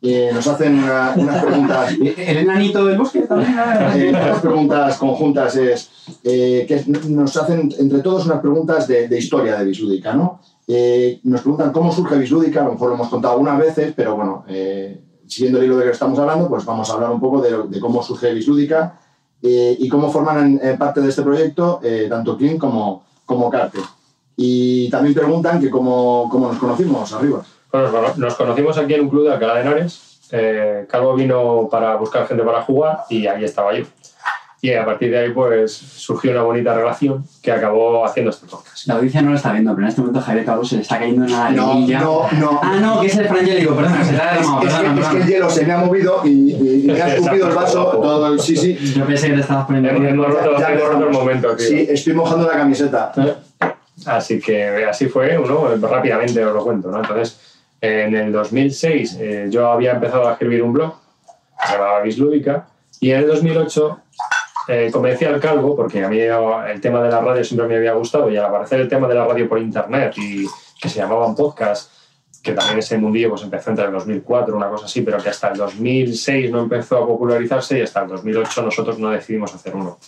eh, 0.00 0.30
nos 0.32 0.46
hacen 0.46 0.78
una- 0.78 1.12
unas 1.16 1.44
preguntas. 1.44 1.92
¿El 2.16 2.36
enanito 2.36 2.84
del 2.84 2.96
bosque 2.96 3.22
también? 3.22 3.56
eh, 3.96 4.10
unas 4.10 4.38
preguntas 4.40 4.96
conjuntas 4.96 5.56
es 5.56 5.90
eh, 6.22 6.64
que 6.68 6.84
nos 7.08 7.36
hacen 7.36 7.74
entre 7.76 7.98
todos 8.02 8.24
unas 8.26 8.38
preguntas 8.40 8.86
de, 8.86 9.08
de 9.08 9.18
historia 9.18 9.58
de 9.58 9.64
Bislúdica, 9.64 10.14
¿no? 10.14 10.40
Eh, 10.70 11.20
nos 11.24 11.40
preguntan 11.40 11.72
cómo 11.72 11.90
surge 11.92 12.16
Bislúdica, 12.18 12.60
a 12.60 12.64
lo 12.64 12.72
mejor 12.72 12.88
lo 12.90 12.94
hemos 12.96 13.08
contado 13.08 13.32
algunas 13.32 13.58
veces, 13.58 13.94
pero 13.96 14.16
bueno, 14.16 14.44
eh, 14.48 15.00
siguiendo 15.26 15.58
el 15.58 15.64
hilo 15.64 15.78
de 15.78 15.84
que 15.86 15.90
estamos 15.92 16.18
hablando, 16.18 16.46
pues 16.48 16.64
vamos 16.66 16.90
a 16.90 16.92
hablar 16.92 17.10
un 17.10 17.20
poco 17.20 17.40
de, 17.40 17.50
lo- 17.50 17.68
cómo 17.80 18.02
surge 18.02 18.34
Bislúdica 18.34 18.98
eh, 19.42 19.76
y 19.78 19.88
cómo 19.88 20.10
forman 20.10 20.60
parte 20.78 21.00
de 21.00 21.08
este 21.08 21.22
proyecto 21.22 21.80
eh, 21.82 22.06
tanto 22.10 22.36
Clint 22.36 22.58
como, 22.60 23.04
como 23.24 23.48
Carte. 23.50 23.78
Y 24.36 24.90
también 24.90 25.14
preguntan 25.14 25.58
que 25.60 25.70
cómo, 25.70 26.28
cómo 26.30 26.48
nos 26.48 26.58
conocimos 26.58 27.12
arriba. 27.14 27.42
Bueno, 27.72 27.86
nos 27.90 27.94
cono- 27.96 28.14
nos 28.26 28.34
conocimos 28.34 28.76
aquí 28.78 28.94
en 28.94 29.00
un 29.02 29.08
club 29.08 29.24
de 29.24 29.32
Alcalá 29.32 29.54
de 29.54 29.60
Henares. 29.62 30.04
Calvo 30.90 31.14
vino 31.14 31.68
para 31.70 31.96
buscar 31.96 32.26
gente 32.26 32.44
para 32.44 32.62
jugar 32.62 33.00
y 33.08 33.26
ahí 33.26 33.42
estaba 33.44 33.74
yo. 33.74 33.84
Y 34.60 34.72
a 34.72 34.84
partir 34.84 35.12
de 35.12 35.18
ahí, 35.18 35.30
pues 35.30 35.72
surgió 35.72 36.32
una 36.32 36.42
bonita 36.42 36.74
relación 36.74 37.24
que 37.40 37.52
acabó 37.52 38.04
haciendo 38.04 38.30
este 38.30 38.46
podcast. 38.48 38.88
La 38.88 38.94
audiencia 38.94 39.22
no 39.22 39.30
lo 39.30 39.36
está 39.36 39.52
viendo, 39.52 39.72
pero 39.72 39.84
en 39.84 39.88
este 39.90 40.00
momento 40.00 40.20
Javier 40.20 40.44
Calvo 40.44 40.64
se 40.64 40.76
le 40.76 40.82
está 40.82 40.98
cayendo 40.98 41.26
en 41.26 41.30
la 41.30 41.50
No, 41.50 41.74
liguilla. 41.74 42.00
no, 42.00 42.28
no. 42.40 42.60
Ah, 42.60 42.76
no, 42.80 43.00
que 43.00 43.06
es 43.06 43.16
el 43.18 43.28
frangélico, 43.28 43.76
perdón, 43.76 44.04
se 44.04 44.12
le 44.14 44.18
ha 44.18 44.34
Es, 44.34 44.38
que, 44.40 44.66
perdón, 44.66 44.68
es 44.68 44.74
que 44.74 44.94
perdón. 45.00 45.22
el 45.22 45.28
hielo 45.28 45.50
se 45.50 45.64
me 45.64 45.72
ha 45.72 45.78
movido 45.78 46.20
y, 46.24 46.28
y- 46.30 46.82
y 46.84 46.86
me 46.88 47.00
ha 47.00 47.14
escupido 47.14 47.48
el 47.48 47.54
vaso. 47.54 47.84
Todo 48.02 48.32
el, 48.32 48.40
sí, 48.40 48.56
sí. 48.56 48.76
Yo 48.96 49.06
pensé 49.06 49.28
que 49.28 49.34
te 49.34 49.40
estabas 49.42 49.66
poniendo... 49.66 49.90
Hemos, 49.90 50.08
hemos 50.08 50.26
roto, 50.26 50.58
Ya 50.58 50.72
hemos 50.72 50.88
roto 50.88 51.06
el 51.06 51.12
momento, 51.12 51.54
tío. 51.56 51.66
Sí, 51.68 51.86
estoy 51.88 52.14
mojando 52.14 52.48
la 52.48 52.54
camiseta. 52.58 53.12
Así 54.06 54.40
que 54.40 54.84
así 54.86 55.06
fue, 55.06 55.38
uno 55.38 55.68
rápidamente 55.88 56.44
os 56.44 56.52
lo 56.54 56.64
cuento. 56.64 56.90
¿no? 56.90 56.98
Entonces, 56.98 57.38
en 57.80 58.14
el 58.16 58.32
2006 58.32 59.18
eh, 59.20 59.46
yo 59.50 59.70
había 59.70 59.92
empezado 59.92 60.28
a 60.28 60.32
escribir 60.32 60.62
un 60.64 60.72
blog, 60.72 60.94
se 61.64 61.72
llamaba 61.74 62.00
Bislúdica, 62.02 62.66
y 63.00 63.10
en 63.12 63.18
el 63.20 63.26
2008 63.28 63.98
eh, 64.68 64.90
convencí 64.92 65.24
al 65.24 65.40
calvo, 65.40 65.74
porque 65.74 66.04
a 66.04 66.08
mí 66.08 66.18
el 66.20 66.80
tema 66.80 67.02
de 67.02 67.10
la 67.10 67.20
radio 67.20 67.42
siempre 67.42 67.66
me 67.66 67.76
había 67.76 67.94
gustado, 67.94 68.30
y 68.30 68.36
al 68.36 68.44
aparecer 68.44 68.80
el 68.80 68.88
tema 68.88 69.08
de 69.08 69.14
la 69.14 69.24
radio 69.24 69.48
por 69.48 69.58
internet 69.58 70.12
y 70.18 70.46
que 70.80 70.88
se 70.88 70.98
llamaban 70.98 71.34
podcast, 71.34 71.90
que 72.42 72.52
también 72.52 72.78
ese 72.78 72.98
mundillo 72.98 73.30
pues 73.30 73.42
empezó 73.42 73.70
entre 73.70 73.86
el 73.86 73.92
2004, 73.92 74.54
una 74.54 74.68
cosa 74.68 74.84
así, 74.84 75.02
pero 75.02 75.18
que 75.18 75.30
hasta 75.30 75.48
el 75.48 75.56
2006 75.56 76.50
no 76.50 76.60
empezó 76.60 76.98
a 76.98 77.06
popularizarse 77.06 77.78
y 77.78 77.82
hasta 77.82 78.02
el 78.02 78.08
2008 78.08 78.62
nosotros 78.62 78.98
no 78.98 79.10
decidimos 79.10 79.54
hacer 79.54 79.74
uno. 79.74 79.98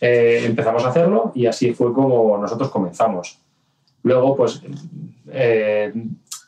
Eh, 0.00 0.42
empezamos 0.44 0.84
a 0.84 0.88
hacerlo 0.88 1.32
y 1.34 1.46
así 1.46 1.72
fue 1.72 1.92
como 1.92 2.36
nosotros 2.38 2.70
comenzamos. 2.70 3.38
Luego, 4.02 4.36
pues, 4.36 4.60
eh, 5.32 5.92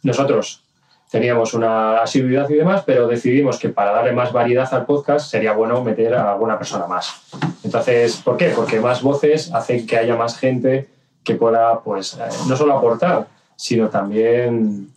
nosotros 0.02 0.67
teníamos 1.10 1.54
una 1.54 1.98
asiduidad 2.02 2.48
y 2.50 2.54
demás, 2.54 2.82
pero 2.84 3.06
decidimos 3.06 3.58
que 3.58 3.70
para 3.70 3.92
darle 3.92 4.12
más 4.12 4.32
variedad 4.32 4.68
al 4.72 4.84
podcast 4.84 5.30
sería 5.30 5.52
bueno 5.52 5.82
meter 5.82 6.14
a 6.14 6.32
alguna 6.32 6.58
persona 6.58 6.86
más. 6.86 7.22
Entonces, 7.64 8.16
¿por 8.16 8.36
qué? 8.36 8.52
Porque 8.54 8.80
más 8.80 9.02
voces 9.02 9.52
hacen 9.52 9.86
que 9.86 9.96
haya 9.96 10.16
más 10.16 10.36
gente 10.38 10.88
que 11.24 11.34
pueda, 11.34 11.80
pues, 11.80 12.14
eh, 12.14 12.28
no 12.48 12.56
solo 12.56 12.76
aportar, 12.76 13.26
sino 13.56 13.88
también... 13.88 14.90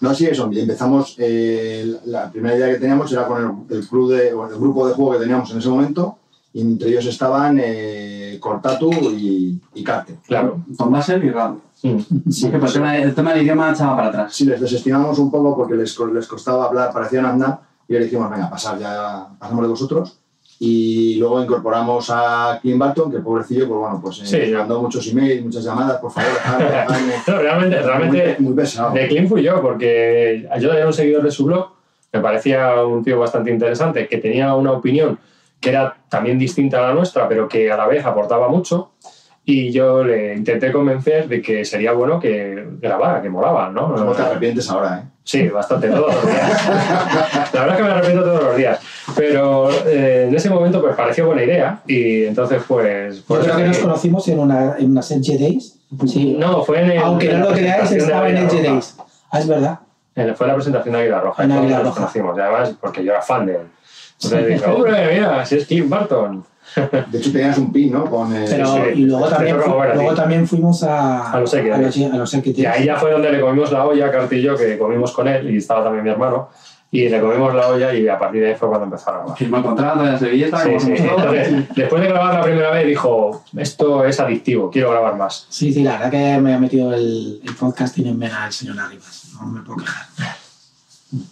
No, 0.00 0.14
sí, 0.14 0.26
eso. 0.26 0.50
Empezamos, 0.50 1.16
eh, 1.18 1.96
la 2.06 2.30
primera 2.30 2.56
idea 2.56 2.68
que 2.70 2.80
teníamos 2.80 3.12
era 3.12 3.26
con 3.26 3.66
el, 3.68 3.76
el 3.76 3.86
club 3.86 4.12
de, 4.12 4.32
o 4.32 4.48
el 4.48 4.56
grupo 4.56 4.88
de 4.88 4.94
juego 4.94 5.12
que 5.12 5.18
teníamos 5.18 5.50
en 5.50 5.58
ese 5.58 5.68
momento, 5.68 6.18
y 6.54 6.62
entre 6.62 6.88
ellos 6.88 7.04
estaban 7.06 7.60
eh, 7.62 8.38
Cortatu 8.40 8.90
y, 9.10 9.60
y 9.74 9.84
Carte. 9.84 10.16
Claro. 10.26 10.64
Tom 10.76 10.90
Basel 10.90 11.22
y 11.22 11.30
Raúl. 11.30 11.60
Sí, 11.82 12.48
Porque 12.50 12.66
el 12.66 12.72
tema, 12.72 12.96
el 12.98 13.14
tema 13.14 13.32
del 13.32 13.42
idioma 13.42 13.70
echaba 13.70 13.96
para 13.96 14.08
atrás. 14.08 14.34
Sí, 14.34 14.44
les 14.44 14.60
desestimamos 14.60 15.18
un 15.18 15.30
poco 15.30 15.56
porque 15.56 15.74
les, 15.74 15.98
les 16.12 16.26
costaba 16.26 16.66
hablar, 16.66 16.92
parecían 16.92 17.24
andar, 17.26 17.60
y 17.88 17.94
le 17.94 18.00
dijimos, 18.00 18.30
venga, 18.30 18.50
pasar, 18.50 18.78
ya 18.78 19.28
pasamos 19.38 19.62
de 19.62 19.68
vosotros. 19.68 20.18
Y 20.62 21.14
luego 21.16 21.42
incorporamos 21.42 22.10
a 22.10 22.58
Clint 22.60 22.78
Barton, 22.78 23.10
que 23.10 23.20
pobrecillo, 23.20 23.66
pues 23.66 23.80
bueno, 23.80 23.98
pues 24.02 24.20
eh, 24.20 24.46
Sí. 24.46 24.52
mandó 24.52 24.82
muchos 24.82 25.06
emails, 25.06 25.42
muchas 25.42 25.64
llamadas, 25.64 25.98
por 26.00 26.12
favor, 26.12 26.30
dejadme, 26.34 26.64
dejadme. 26.70 27.12
No, 27.26 27.38
realmente, 27.38 27.82
realmente 27.82 28.36
muy, 28.40 28.48
muy 28.48 28.56
pesado. 28.56 28.92
De 28.92 29.08
Clint 29.08 29.28
fui 29.28 29.42
yo, 29.42 29.62
porque 29.62 30.46
yo 30.60 30.72
era 30.74 30.86
un 30.86 30.92
seguidor 30.92 31.22
de 31.22 31.30
su 31.30 31.46
blog, 31.46 31.70
me 32.12 32.20
parecía 32.20 32.84
un 32.84 33.02
tío 33.02 33.18
bastante 33.18 33.50
interesante, 33.50 34.06
que 34.06 34.18
tenía 34.18 34.54
una 34.54 34.72
opinión 34.72 35.18
que 35.60 35.70
era 35.70 35.96
también 36.10 36.38
distinta 36.38 36.78
a 36.78 36.88
la 36.88 36.94
nuestra, 36.94 37.26
pero 37.26 37.48
que 37.48 37.70
a 37.72 37.76
la 37.78 37.86
vez 37.86 38.04
aportaba 38.04 38.48
mucho. 38.48 38.90
Y 39.44 39.72
yo 39.72 40.04
le 40.04 40.34
intenté 40.34 40.70
convencer 40.70 41.26
de 41.26 41.40
que 41.42 41.64
sería 41.64 41.92
bueno 41.92 42.20
que 42.20 42.66
grabara, 42.80 43.20
que 43.22 43.28
molaba, 43.30 43.70
¿no? 43.70 43.94
¿Cómo 43.94 44.12
te 44.12 44.22
arrepientes 44.22 44.68
ahora, 44.70 44.98
eh? 44.98 45.08
Sí, 45.24 45.48
bastante, 45.48 45.88
todos 45.88 46.14
los 46.14 46.26
días. 46.26 46.68
La 47.52 47.60
verdad 47.60 47.70
es 47.70 47.76
que 47.76 47.82
me 47.82 47.90
arrepiento 47.90 48.22
todos 48.24 48.42
los 48.44 48.56
días. 48.56 48.80
Pero 49.16 49.70
eh, 49.86 50.26
en 50.28 50.34
ese 50.34 50.50
momento 50.50 50.80
pues 50.80 50.94
pareció 50.94 51.26
buena 51.26 51.42
idea 51.42 51.80
y 51.86 52.24
entonces 52.24 52.62
pues... 52.66 53.18
Yo 53.18 53.22
pues 53.28 53.40
creo 53.44 53.56
que 53.56 53.64
nos 53.64 53.78
eh, 53.78 53.82
conocimos 53.82 54.28
en, 54.28 54.38
una, 54.40 54.76
en 54.78 54.90
unas 54.90 55.10
Edge 55.10 55.38
Days. 55.38 55.78
Sí. 56.06 56.36
No, 56.38 56.62
fue 56.62 56.80
en 56.82 56.90
el- 56.92 56.98
Aunque 56.98 57.32
no 57.32 57.46
lo 57.46 57.48
en 57.50 57.54
creáis, 57.56 57.90
estaba 57.92 58.28
en 58.28 58.48
Roja. 58.48 58.62
Days. 58.62 58.96
Ah, 59.30 59.38
es 59.40 59.46
verdad. 59.48 59.78
Fue 60.36 60.46
la 60.46 60.54
presentación 60.54 60.94
de 60.94 61.00
Águila 61.00 61.20
Roja. 61.20 61.44
En 61.44 61.52
Águila 61.52 61.76
nos 61.78 61.86
Roja. 61.86 61.96
conocimos. 62.00 62.36
Y 62.36 62.40
además, 62.40 62.74
porque 62.80 63.02
yo 63.04 63.12
era 63.12 63.22
fan 63.22 63.46
de 63.46 63.52
él. 63.54 63.62
Entonces 64.22 64.48
dije, 64.48 64.64
hombre, 64.70 65.14
mira, 65.14 65.46
si 65.46 65.56
es 65.56 65.66
Clint 65.66 65.88
Barton. 65.88 66.44
De 67.10 67.18
hecho, 67.18 67.32
tenías 67.32 67.58
un 67.58 67.72
pin, 67.72 67.92
¿no? 67.92 68.04
Con, 68.04 68.34
eh, 68.34 68.46
Pero, 68.48 68.66
sí, 68.74 68.80
y 68.96 69.04
luego 69.06 69.28
también, 69.28 69.60
fu- 69.60 69.70
luego 69.94 70.14
también 70.14 70.46
fuimos 70.46 70.82
a, 70.84 71.32
A 71.32 71.40
los 71.40 71.52
X 71.54 71.72
a 71.72 71.78
Days. 71.78 71.96
los, 71.96 72.12
a 72.12 72.16
los 72.16 72.34
X 72.34 72.58
Y 72.58 72.66
ahí 72.66 72.84
ya 72.84 72.96
fue 72.96 73.10
donde 73.12 73.30
le 73.32 73.40
comimos 73.40 73.72
la 73.72 73.84
olla 73.86 74.06
a 74.06 74.10
Cartillo, 74.10 74.56
que 74.56 74.78
comimos 74.78 75.12
con 75.12 75.26
él, 75.28 75.50
y 75.52 75.56
estaba 75.58 75.84
también 75.84 76.04
mi 76.04 76.10
hermano. 76.10 76.48
Y 76.92 77.08
le 77.08 77.20
comimos 77.20 77.54
la 77.54 77.68
olla 77.68 77.94
y 77.94 78.08
a 78.08 78.18
partir 78.18 78.40
de 78.42 78.48
ahí 78.48 78.54
fue 78.56 78.66
cuando 78.68 78.86
empezó 78.86 79.10
a 79.10 79.18
grabar. 79.18 79.36
Firmó 79.36 79.58
el 79.58 79.62
contrato, 79.62 80.02
la 80.02 80.18
servilleta, 80.18 80.58
Sí, 80.60 80.70
sí. 80.80 80.92
Entonces, 80.96 81.68
después 81.76 82.02
de 82.02 82.08
grabar 82.08 82.34
la 82.34 82.42
primera 82.42 82.70
vez 82.72 82.84
dijo, 82.84 83.44
esto 83.56 84.04
es 84.04 84.18
adictivo, 84.18 84.70
quiero 84.72 84.90
grabar 84.90 85.14
más. 85.16 85.46
Sí, 85.48 85.72
sí, 85.72 85.84
la 85.84 85.92
verdad 85.92 86.10
que 86.10 86.38
me 86.40 86.52
ha 86.52 86.58
metido 86.58 86.92
el, 86.92 87.40
el 87.44 87.54
podcasting 87.54 88.08
en 88.08 88.18
vena 88.18 88.44
el 88.46 88.52
señor 88.52 88.76
Arribas. 88.80 89.28
No 89.40 89.46
me 89.46 89.60
puedo 89.62 89.78
quejar. 89.78 90.06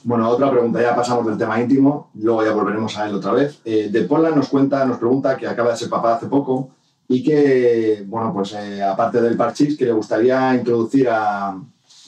Bueno, 0.02 0.28
otra 0.28 0.50
pregunta, 0.50 0.80
ya 0.82 0.94
pasamos 0.96 1.24
del 1.26 1.38
tema 1.38 1.60
íntimo, 1.60 2.10
luego 2.14 2.44
ya 2.44 2.52
volveremos 2.52 2.96
a 2.98 3.06
él 3.08 3.14
otra 3.14 3.32
vez. 3.32 3.60
Eh, 3.64 3.88
de 3.92 4.02
Pola 4.02 4.30
nos 4.30 4.48
cuenta, 4.48 4.84
nos 4.84 4.98
pregunta 4.98 5.36
que 5.36 5.46
acaba 5.46 5.70
de 5.70 5.76
ser 5.76 5.88
papá 5.88 6.14
hace 6.14 6.26
poco 6.26 6.70
y 7.06 7.22
que, 7.22 8.04
bueno, 8.06 8.32
pues 8.32 8.52
eh, 8.54 8.82
aparte 8.82 9.20
del 9.20 9.36
parchís, 9.36 9.76
que 9.78 9.84
le 9.84 9.92
gustaría 9.92 10.54
introducir 10.54 11.08
a, 11.08 11.50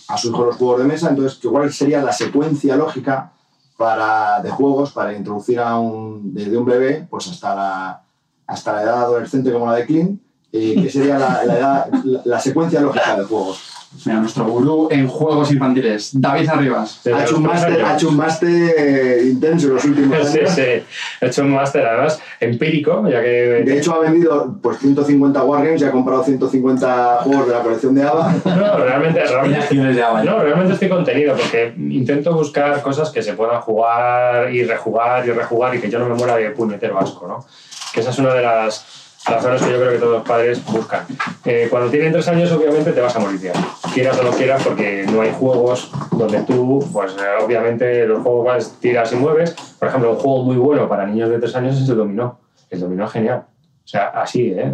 a 0.09 0.17
su 0.19 0.29
hijo 0.31 0.45
los 0.47 0.57
juegos 0.57 0.81
de 0.81 0.85
mesa, 0.87 1.11
entonces, 1.11 1.39
¿cuál 1.49 1.73
sería 1.73 2.03
la 2.03 2.13
secuencia 2.13 2.75
lógica 2.77 3.33
para, 3.77 4.43
de 4.43 4.51
juegos 4.51 4.91
para 4.93 5.15
introducir 5.17 5.61
a 5.61 5.79
un, 5.79 6.35
desde 6.35 6.59
un 6.59 6.65
bebé 6.65 7.07
pues 7.09 7.29
hasta 7.29 7.55
la, 7.55 8.03
hasta 8.49 8.73
la 8.75 8.83
edad 8.83 9.03
adolescente 9.05 9.53
como 9.53 9.67
la 9.67 9.77
de 9.77 9.87
Clint? 9.87 10.21
Eh, 10.53 10.75
¿Qué 10.83 10.91
sería 10.91 11.17
la, 11.17 11.45
la- 11.45 11.89
la 12.25 12.41
secuencia 12.41 12.81
lógica 12.81 13.17
de 13.17 13.25
juegos? 13.25 13.70
Mira, 14.07 14.21
nuestro 14.21 14.45
gurú 14.45 14.89
en 14.89 15.09
juegos 15.09 15.51
infantiles, 15.51 16.11
David 16.13 16.49
Arribas. 16.49 17.05
Ha 17.09 17.25
hecho, 17.25 17.39
un 17.39 17.43
máster, 17.43 17.73
años. 17.73 17.89
ha 17.89 17.95
hecho 17.97 18.09
un 18.09 18.17
máster 18.17 19.27
intenso 19.27 19.67
en 19.67 19.75
los 19.75 19.85
últimos 19.85 20.17
años. 20.17 20.31
Sí, 20.31 20.41
sí. 20.47 20.85
He 21.21 21.27
hecho 21.27 21.43
un 21.43 21.51
máster 21.51 21.85
además 21.85 22.21
empírico, 22.39 23.09
ya 23.09 23.21
que... 23.21 23.63
De 23.65 23.79
hecho, 23.79 23.95
ha 23.95 23.99
vendido 23.99 24.57
pues, 24.63 24.79
150 24.79 25.43
Wargames 25.43 25.83
y 25.83 25.85
ha 25.85 25.91
comprado 25.91 26.23
150 26.23 27.17
juegos 27.25 27.49
de 27.49 27.53
la 27.53 27.63
colección 27.63 27.95
de 27.97 28.05
ABA. 28.05 28.35
No, 28.61 28.77
realmente, 28.79 29.25
realmente, 29.25 29.75
de 29.75 30.03
Ava. 30.03 30.23
no, 30.23 30.39
realmente 30.41 30.75
estoy 30.75 30.89
contenido 30.89 31.35
porque 31.35 31.73
intento 31.77 32.33
buscar 32.33 32.83
cosas 32.83 33.11
que 33.11 33.23
se 33.23 33.33
puedan 33.33 33.61
jugar 33.61 34.53
y 34.55 34.65
rejugar 34.65 35.27
y 35.27 35.31
rejugar 35.31 35.75
y 35.75 35.81
que 35.81 35.91
yo 35.91 35.99
no 35.99 36.09
me 36.09 36.15
muera 36.15 36.37
de 36.37 36.51
puñetero 36.51 36.99
asco, 36.99 37.27
¿no? 37.27 37.45
Que 37.93 38.01
esa 38.01 38.11
es 38.11 38.19
una 38.19 38.35
de 38.35 38.43
las, 38.43 39.00
Las 39.29 39.45
horas 39.45 39.63
que 39.63 39.71
yo 39.71 39.79
creo 39.79 39.93
que 39.93 39.99
todos 39.99 40.13
los 40.13 40.23
padres 40.27 40.65
buscan. 40.65 41.07
Eh, 41.45 41.69
cuando 41.71 41.91
tienen 41.91 42.13
tres 42.13 42.27
años, 42.29 42.51
obviamente 42.53 42.93
te 42.93 43.01
vas 43.01 43.15
a 43.15 43.19
morir. 43.19 43.53
Quieras 43.93 44.19
o 44.19 44.23
no 44.23 44.31
quieras, 44.31 44.63
porque 44.65 45.05
no 45.13 45.21
hay 45.21 45.33
juegos 45.33 45.91
donde 46.13 46.41
tú, 46.43 46.89
pues 46.93 47.13
eh, 47.13 47.45
obviamente 47.45 48.07
los 48.07 48.23
juegos 48.23 48.47
vas, 48.47 48.81
tiras 48.81 49.13
y 49.13 49.17
mueves. 49.17 49.55
Por 49.79 49.89
ejemplo, 49.89 50.13
un 50.13 50.17
juego 50.17 50.45
muy 50.45 50.57
bueno 50.57 50.89
para 50.89 51.07
niños 51.07 51.29
de 51.29 51.39
tres 51.39 51.55
años 51.55 51.81
es 51.81 51.89
el 51.89 51.97
dominó. 51.97 52.39
El 52.71 52.81
dominó 52.81 53.05
es 53.05 53.13
genial. 53.13 53.45
O 53.85 53.89
sea, 53.89 54.09
así, 54.09 54.53
¿eh? 54.57 54.73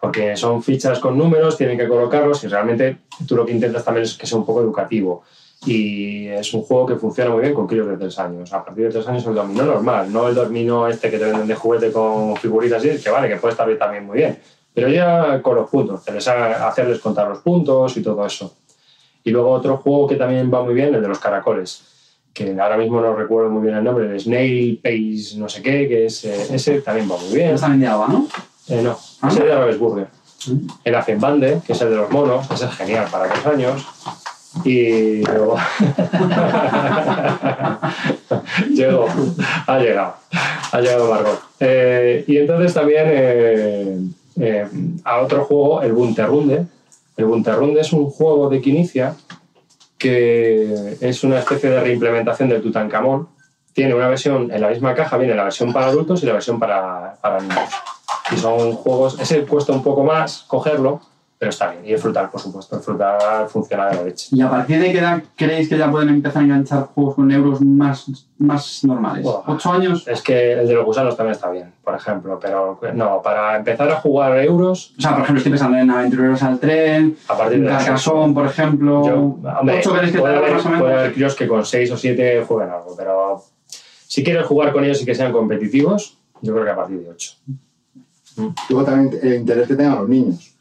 Porque 0.00 0.36
son 0.36 0.62
fichas 0.62 0.98
con 0.98 1.16
números, 1.16 1.56
tienen 1.56 1.78
que 1.78 1.88
colocarlos 1.88 2.44
y 2.44 2.48
realmente 2.48 2.98
tú 3.26 3.36
lo 3.36 3.46
que 3.46 3.52
intentas 3.52 3.84
también 3.84 4.04
es 4.04 4.14
que 4.14 4.26
sea 4.26 4.38
un 4.38 4.44
poco 4.44 4.60
educativo. 4.60 5.24
Y 5.66 6.28
es 6.28 6.54
un 6.54 6.62
juego 6.62 6.86
que 6.86 6.96
funciona 6.96 7.30
muy 7.30 7.42
bien 7.42 7.52
con 7.54 7.66
críos 7.66 7.88
de 7.88 7.96
tres 7.96 8.18
años. 8.18 8.52
A 8.52 8.64
partir 8.64 8.84
de 8.84 8.90
tres 8.90 9.06
años 9.08 9.26
el 9.26 9.34
dominó 9.34 9.64
normal, 9.64 10.12
no 10.12 10.28
el 10.28 10.34
dominó 10.34 10.86
este 10.86 11.10
que 11.10 11.18
te 11.18 11.24
venden 11.24 11.46
de 11.48 11.54
juguete 11.54 11.90
con 11.92 12.36
figuritas 12.36 12.84
y 12.84 12.96
que 13.02 13.10
vale, 13.10 13.28
que 13.28 13.36
puede 13.36 13.52
estar 13.52 13.66
bien 13.66 13.78
también 13.78 14.06
muy 14.06 14.18
bien. 14.18 14.38
Pero 14.72 14.88
ya 14.88 15.42
con 15.42 15.56
los 15.56 15.68
puntos, 15.68 16.04
que 16.04 16.12
les 16.12 16.26
haga- 16.28 16.68
hacerles 16.68 17.00
contar 17.00 17.28
los 17.28 17.38
puntos 17.40 17.96
y 17.96 18.02
todo 18.02 18.24
eso. 18.24 18.54
Y 19.24 19.30
luego 19.30 19.50
otro 19.50 19.78
juego 19.78 20.06
que 20.06 20.14
también 20.14 20.52
va 20.52 20.62
muy 20.62 20.74
bien, 20.74 20.94
el 20.94 21.02
de 21.02 21.08
los 21.08 21.18
caracoles, 21.18 21.82
que 22.32 22.56
ahora 22.58 22.76
mismo 22.76 23.00
no 23.00 23.14
recuerdo 23.16 23.50
muy 23.50 23.62
bien 23.62 23.74
el 23.74 23.82
nombre, 23.84 24.08
el 24.10 24.20
Snail 24.20 24.78
Pace 24.82 25.36
no 25.36 25.48
sé 25.48 25.60
qué, 25.60 25.88
que 25.88 26.06
es, 26.06 26.24
eh, 26.24 26.54
ese 26.54 26.80
también 26.82 27.10
va 27.10 27.16
muy 27.16 27.34
bien. 27.34 27.54
Es 27.54 27.60
también 27.60 27.80
de 27.80 27.86
agua, 27.88 28.06
¿no? 28.08 28.28
Eh, 28.68 28.80
no, 28.80 28.96
Ah. 29.20 29.28
ese 29.28 29.40
es 29.40 29.44
de 29.46 29.54
Ravensburger. 29.54 30.06
El 30.84 30.94
Affenbande, 30.94 31.60
que 31.66 31.72
es 31.72 31.80
el 31.82 31.90
de 31.90 31.96
los 31.96 32.10
monos, 32.10 32.48
ese 32.52 32.66
es 32.66 32.70
genial 32.76 33.08
para 33.10 33.26
dos 33.26 33.44
años. 33.46 33.84
Y 34.64 35.22
luego. 35.24 35.56
Llegó, 38.70 39.06
ha 39.66 39.78
llegado, 39.78 40.14
ha 40.72 40.80
llegado 40.80 41.10
Margot. 41.10 41.40
Eh, 41.60 42.24
y 42.26 42.38
entonces 42.38 42.74
también 42.74 43.04
eh, 43.06 43.98
eh, 44.40 44.68
a 45.04 45.20
otro 45.20 45.44
juego, 45.44 45.82
el 45.82 45.92
Bunterrunde. 45.92 46.66
El 47.16 47.24
Bunterrunde 47.24 47.80
es 47.80 47.92
un 47.92 48.10
juego 48.10 48.48
de 48.48 48.60
Quinicia 48.60 49.14
que 49.98 50.96
es 51.00 51.24
una 51.24 51.40
especie 51.40 51.70
de 51.70 51.80
reimplementación 51.80 52.48
del 52.48 52.62
Tutankamón. 52.62 53.28
Tiene 53.72 53.94
una 53.94 54.08
versión 54.08 54.50
en 54.52 54.60
la 54.60 54.68
misma 54.68 54.94
caja, 54.94 55.16
viene 55.18 55.34
la 55.34 55.44
versión 55.44 55.72
para 55.72 55.86
adultos 55.86 56.22
y 56.22 56.26
la 56.26 56.34
versión 56.34 56.58
para, 56.60 57.16
para 57.20 57.40
niños. 57.40 57.70
Y 58.30 58.36
son 58.36 58.74
juegos, 58.74 59.18
ese 59.20 59.44
cuesta 59.44 59.72
un 59.72 59.82
poco 59.82 60.04
más 60.04 60.44
cogerlo, 60.46 61.00
pero 61.38 61.50
está 61.50 61.70
bien. 61.70 61.86
Y 61.86 61.92
el 61.92 61.98
frutal, 62.00 62.28
por 62.30 62.40
supuesto, 62.40 62.76
el 62.76 62.82
frutal 62.82 63.48
funciona 63.48 63.86
de 63.86 63.96
la 63.96 64.02
leche. 64.02 64.28
¿Y 64.32 64.42
a 64.42 64.50
partir 64.50 64.80
de 64.80 64.90
qué 64.90 64.98
edad 64.98 65.22
creéis 65.36 65.68
que 65.68 65.78
ya 65.78 65.88
pueden 65.88 66.08
empezar 66.08 66.42
a 66.42 66.44
enganchar 66.44 66.86
juegos 66.86 67.14
con 67.14 67.30
euros 67.30 67.60
más, 67.60 68.26
más 68.38 68.84
normales? 68.84 69.22
Buah. 69.22 69.42
¿Ocho 69.46 69.70
años? 69.70 70.08
Es 70.08 70.20
que 70.20 70.54
el 70.54 70.66
de 70.66 70.74
los 70.74 70.84
gusanos 70.84 71.16
también 71.16 71.36
está 71.36 71.48
bien, 71.50 71.72
por 71.84 71.94
ejemplo, 71.94 72.40
pero 72.42 72.80
no, 72.92 73.22
para 73.22 73.56
empezar 73.56 73.88
a 73.88 74.00
jugar 74.00 74.36
euros, 74.38 74.94
O 74.98 75.00
sea, 75.00 75.12
por 75.12 75.20
ejemplo, 75.20 75.38
estoy 75.38 75.52
pensando 75.52 75.78
en 75.78 75.88
Aventureros 75.88 76.42
al 76.42 76.58
Tren, 76.58 77.16
a 77.28 77.38
partir 77.38 77.60
de 77.62 77.68
Carcassonne, 77.68 78.34
por 78.34 78.46
ejemplo. 78.46 79.06
Yo, 79.06 79.16
hombre, 79.60 79.78
¿Ocho 79.78 79.92
creéis 79.92 80.12
que 80.12 80.18
puede, 80.18 80.36
haber, 80.36 80.52
más 80.54 80.66
o 80.66 80.68
menos? 80.70 80.82
puede 80.82 80.94
haber 80.94 81.12
críos 81.12 81.36
que 81.36 81.46
con 81.46 81.64
6 81.64 81.92
o 81.92 81.96
7 81.96 82.44
jueguen 82.48 82.70
algo, 82.70 82.96
pero 82.96 83.44
si 84.08 84.24
quieres 84.24 84.44
jugar 84.44 84.72
con 84.72 84.82
ellos 84.82 85.00
y 85.02 85.04
que 85.04 85.14
sean 85.14 85.30
competitivos, 85.30 86.18
yo 86.42 86.52
creo 86.52 86.64
que 86.64 86.70
a 86.70 86.76
partir 86.76 86.98
de 86.98 87.10
8. 87.10 87.32
Luego 88.70 88.84
también 88.84 89.20
el 89.22 89.34
interés 89.34 89.68
que 89.68 89.76
tengan 89.76 89.98
los 89.98 90.08
niños. 90.08 90.57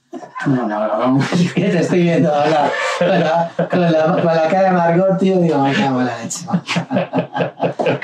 No, 0.48 0.68
no, 0.68 1.08
no, 1.18 1.20
te 1.56 1.80
estoy 1.80 2.04
viendo 2.04 2.34
ahora 2.34 2.72
con 3.00 3.08
la, 3.10 3.52
con 3.70 3.82
la, 3.82 4.06
con 4.14 4.26
la 4.26 4.48
cara 4.50 4.64
de 4.70 4.72
Margot, 4.72 5.18
tío, 5.18 5.40
digo, 5.40 5.60
me 5.60 5.74
cago 5.74 6.00
en 6.02 6.06
la 6.08 6.18
leche. 6.24 6.46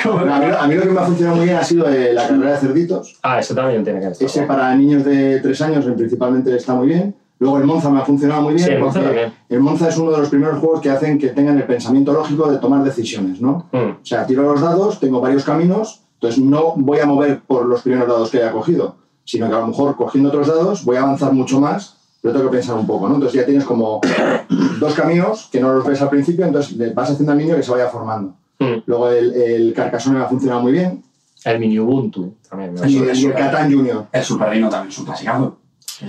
No, 0.06 0.18
a, 0.20 0.40
mí, 0.40 0.46
a 0.60 0.68
mí 0.68 0.76
lo 0.76 0.82
que 0.82 0.90
me 0.90 1.00
ha 1.00 1.04
funcionado 1.06 1.38
muy 1.38 1.46
bien 1.46 1.58
ha 1.58 1.64
sido 1.64 1.88
eh, 1.90 2.14
la 2.14 2.28
carrera 2.28 2.52
de 2.52 2.58
cerditos. 2.58 3.18
Ah, 3.24 3.40
eso 3.40 3.54
también 3.56 3.84
tiene 3.84 4.00
que 4.00 4.08
estar. 4.08 4.26
Ese 4.28 4.44
para 4.44 4.76
niños 4.76 5.04
de 5.06 5.40
3 5.40 5.62
años 5.62 5.86
principalmente 5.86 6.56
está 6.56 6.74
muy 6.74 6.88
bien. 6.88 7.16
Luego 7.40 7.58
el 7.58 7.64
Monza 7.66 7.90
me 7.90 8.00
ha 8.00 8.06
funcionado 8.06 8.42
muy 8.44 8.54
bien 8.54 8.66
Sí, 8.68 8.74
el 8.74 8.80
Monza 8.80 9.00
porque 9.00 9.16
también. 9.20 9.34
el 9.50 9.60
Monza 9.60 9.90
es 9.90 9.98
uno 9.98 10.12
de 10.12 10.18
los 10.20 10.30
primeros 10.30 10.60
juegos 10.60 10.82
que 10.82 10.90
hacen 10.90 11.18
que 11.18 11.30
tengan 11.30 11.58
el 11.58 11.64
pensamiento 11.66 12.14
lógico 12.14 12.50
de 12.52 12.58
tomar 12.58 12.84
decisiones, 12.84 13.42
¿no? 13.42 13.68
Mm, 13.72 13.78
O 14.02 14.06
sea, 14.06 14.26
tiro 14.26 14.44
los 14.44 14.62
dados, 14.62 15.00
tengo 15.00 15.20
varios 15.20 15.44
caminos, 15.44 16.02
entonces 16.16 16.42
no 16.44 16.74
voy 16.78 17.00
a 17.00 17.06
mover 17.06 17.42
por 17.42 17.66
los 17.66 17.82
primeros 17.82 18.08
dados 18.08 18.30
que 18.30 18.38
haya 18.42 18.52
cogido, 18.52 18.96
sino 19.26 19.50
que 19.50 19.56
a 19.56 19.60
lo 19.60 19.68
mejor 19.68 19.96
cogiendo 19.96 20.30
otros 20.30 20.48
dados 20.48 20.86
voy 20.86 20.98
a 20.98 21.02
avanzar 21.04 21.34
mucho 21.34 21.60
más, 21.60 21.98
pero 22.24 22.34
tengo 22.36 22.50
que 22.50 22.56
pensar 22.58 22.76
un 22.76 22.88
poco, 22.88 23.10
¿no? 23.10 23.16
Entonces 23.16 23.42
ya 23.42 23.46
tienes 23.46 23.66
como 23.66 24.00
dos 24.80 24.94
caminos 24.94 25.50
que 25.52 25.60
no 25.60 25.74
los 25.74 25.86
ves 25.86 26.02
al 26.02 26.10
principio, 26.10 26.46
entonces 26.46 26.96
vas 26.96 27.12
haciendo 27.12 27.34
al 27.34 27.38
niño 27.38 27.56
que 27.58 27.64
se 27.64 27.72
vaya 27.72 27.88
formando. 27.90 28.34
mm. 28.60 28.84
Luego 28.86 29.10
el, 29.10 29.34
el 29.34 29.74
Carcassonne 29.74 30.18
me 30.20 30.24
ha 30.24 30.28
funcionado 30.30 30.62
muy 30.62 30.72
bien 30.72 31.04
El 31.44 31.60
mini 31.60 31.78
Ubuntu 31.80 32.34
también. 32.50 32.74
me 32.74 32.90
y, 32.90 32.98
el- 32.98 33.10
el 33.10 33.34
Catán 33.34 33.72
Junior. 33.74 34.06
El 34.12 34.24
Super 34.24 34.48
Reino 34.50 34.70
también 34.70 34.90
es 34.92 34.98
un 35.00 35.06
clasicazo. 35.06 35.58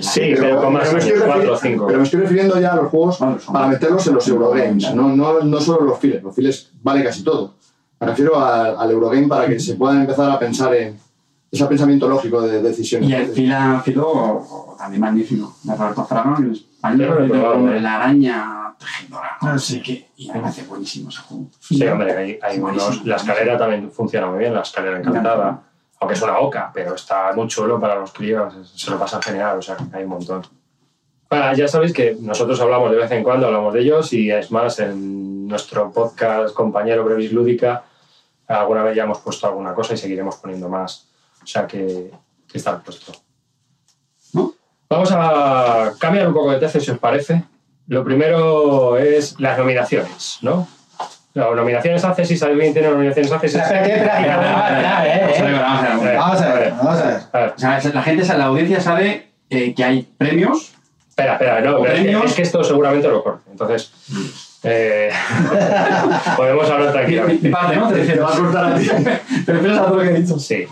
Sí, 0.00 0.20
pero 0.38 0.60
con 0.62 0.72
más 0.72 0.84
me 0.84 0.98
años, 1.00 1.04
estoy 1.04 1.20
4 1.20 1.32
o 1.34 1.54
refiriendo- 1.54 1.58
5. 1.60 1.86
pero 1.86 1.98
me 1.98 2.04
estoy 2.04 2.20
refiriendo 2.20 2.60
ya 2.60 2.72
a 2.72 2.76
los 2.76 2.90
juegos 2.90 3.18
Bueno, 3.18 3.36
para 3.52 3.66
meterlos 3.66 4.06
en 4.06 4.14
los 4.14 4.28
Eurogames, 4.28 4.94
no, 4.94 5.14
no, 5.16 5.40
no 5.40 5.60
solo 5.60 5.84
los 5.84 5.98
files, 5.98 6.22
los 6.22 6.34
files 6.34 6.70
vale 6.82 7.02
casi 7.04 7.22
todo. 7.24 7.54
Me 8.00 8.06
refiero 8.06 8.36
a- 8.38 8.80
al 8.80 8.90
Eurogame 8.92 9.26
para 9.26 9.46
que 9.48 9.58
se 9.58 9.74
puedan 9.74 10.00
empezar 10.00 10.30
a 10.30 10.38
pensar 10.38 10.74
en 10.76 10.96
ese 11.54 11.66
pensamiento 11.66 12.08
lógico 12.08 12.42
de 12.42 12.60
decisiones. 12.62 13.08
Y 13.08 13.14
el 13.14 13.26
fila 13.28 13.80
filo 13.84 14.76
también 14.78 15.00
magnífico. 15.00 15.54
De 15.62 15.74
Roberto 15.76 16.04
Fraga, 16.04 16.36
en 16.38 16.52
español, 16.52 17.70
¿eh? 17.72 17.80
la 17.80 17.96
araña 17.96 18.74
tejedora. 18.78 19.38
Ah, 19.40 19.52
No 19.52 19.58
sí. 19.58 19.74
sé 19.76 19.82
qué. 19.82 20.08
Y 20.16 20.30
me 20.32 20.40
parece 20.40 20.64
buenísimo 20.64 21.08
ese 21.08 21.20
juego. 21.22 21.46
Sí, 21.60 21.86
hombre, 21.86 22.16
hay, 22.16 22.38
hay 22.42 22.58
unos. 22.58 23.04
La 23.04 23.16
escalera 23.16 23.56
también 23.56 23.90
funciona 23.90 24.26
muy 24.26 24.40
bien, 24.40 24.52
la 24.54 24.62
escalera 24.62 24.98
encantada. 24.98 25.62
Aunque 26.00 26.14
es 26.14 26.22
una 26.22 26.38
oca, 26.38 26.70
pero 26.74 26.94
está 26.96 27.32
muy 27.34 27.46
chulo 27.46 27.80
para 27.80 27.94
los 27.94 28.12
críos, 28.12 28.52
se 28.74 28.90
lo 28.90 28.98
pasan 28.98 29.22
genial, 29.22 29.58
o 29.58 29.62
sea, 29.62 29.76
hay 29.92 30.02
un 30.02 30.10
montón. 30.10 30.42
Bueno, 31.30 31.54
ya 31.54 31.66
sabéis 31.68 31.92
que 31.92 32.16
nosotros 32.20 32.60
hablamos 32.60 32.90
de 32.90 32.96
vez 32.98 33.10
en 33.12 33.22
cuando, 33.22 33.46
hablamos 33.46 33.72
de 33.72 33.80
ellos, 33.80 34.12
y 34.12 34.30
es 34.30 34.50
más, 34.50 34.80
en 34.80 35.46
nuestro 35.48 35.90
podcast 35.92 36.52
compañero 36.54 37.04
Brevis 37.04 37.32
Lúdica, 37.32 37.84
alguna 38.48 38.82
vez 38.82 38.96
ya 38.96 39.04
hemos 39.04 39.18
puesto 39.20 39.46
alguna 39.46 39.72
cosa 39.72 39.94
y 39.94 39.96
seguiremos 39.96 40.36
poniendo 40.36 40.68
más. 40.68 41.08
O 41.44 41.46
sea 41.46 41.66
que, 41.66 42.10
que 42.50 42.58
está 42.58 42.78
puesto. 42.82 43.12
¿No? 44.32 44.52
Vamos 44.88 45.10
a 45.12 45.92
cambiar 45.98 46.26
un 46.28 46.34
poco 46.34 46.50
de 46.52 46.58
tercio, 46.58 46.80
si 46.80 46.90
os 46.90 46.98
parece. 46.98 47.44
Lo 47.86 48.02
primero 48.02 48.96
es 48.98 49.38
las 49.38 49.58
nominaciones, 49.58 50.38
¿no? 50.42 50.66
Las 51.34 51.54
nominaciones 51.54 52.02
haces, 52.04 52.28
si 52.28 52.42
alguien 52.44 52.72
tiene 52.72 52.88
nominaciones 52.88 53.30
haces. 53.32 53.54
Espera, 53.56 53.82
espera, 53.86 54.20
espera, 54.20 55.30
espera, 55.30 55.58
eh, 55.58 55.58
Vamos 55.58 55.80
a 55.80 55.84
ver, 55.84 55.92
vamos 55.92 56.00
a 56.00 56.04
ver. 56.04 56.16
Vamos 56.16 56.40
a 56.40 56.54
ver, 56.54 56.70
vamos 56.72 57.00
a 57.00 57.06
ver. 57.06 57.20
A 57.32 57.38
ver, 57.40 57.52
O 57.56 57.58
sea, 57.58 57.80
la 57.92 58.02
gente, 58.02 58.38
la 58.38 58.44
audiencia 58.44 58.80
sabe 58.80 59.30
eh, 59.50 59.74
que 59.74 59.84
hay 59.84 60.02
premios. 60.16 60.72
espera, 61.08 61.32
espera, 61.34 61.60
no, 61.60 61.80
pero 61.82 61.92
es 61.92 61.98
que, 61.98 62.04
¿Premios? 62.04 62.24
es 62.26 62.34
que 62.34 62.42
esto 62.42 62.62
seguramente 62.64 63.08
lo 63.08 63.22
corte. 63.24 63.50
Entonces, 63.50 63.92
eh, 64.62 65.10
podemos 66.36 66.70
hablar 66.70 66.92
tranquilamente. 66.92 67.48
mi 67.48 67.52
parte, 67.52 67.76
¿no? 67.76 67.88
Te 67.88 67.94
Te 67.94 68.00
refiero. 68.00 68.22
va 68.24 68.32
a 68.32 68.38
cortar 68.38 68.64
a 68.72 68.76
ti. 68.78 68.86
Te 69.44 69.52
refieres 69.52 69.78
a 69.78 69.86
todo 69.86 69.96
lo 69.96 70.02
que 70.02 70.08
he 70.10 70.20
dicho. 70.20 70.38
Sí. 70.38 70.66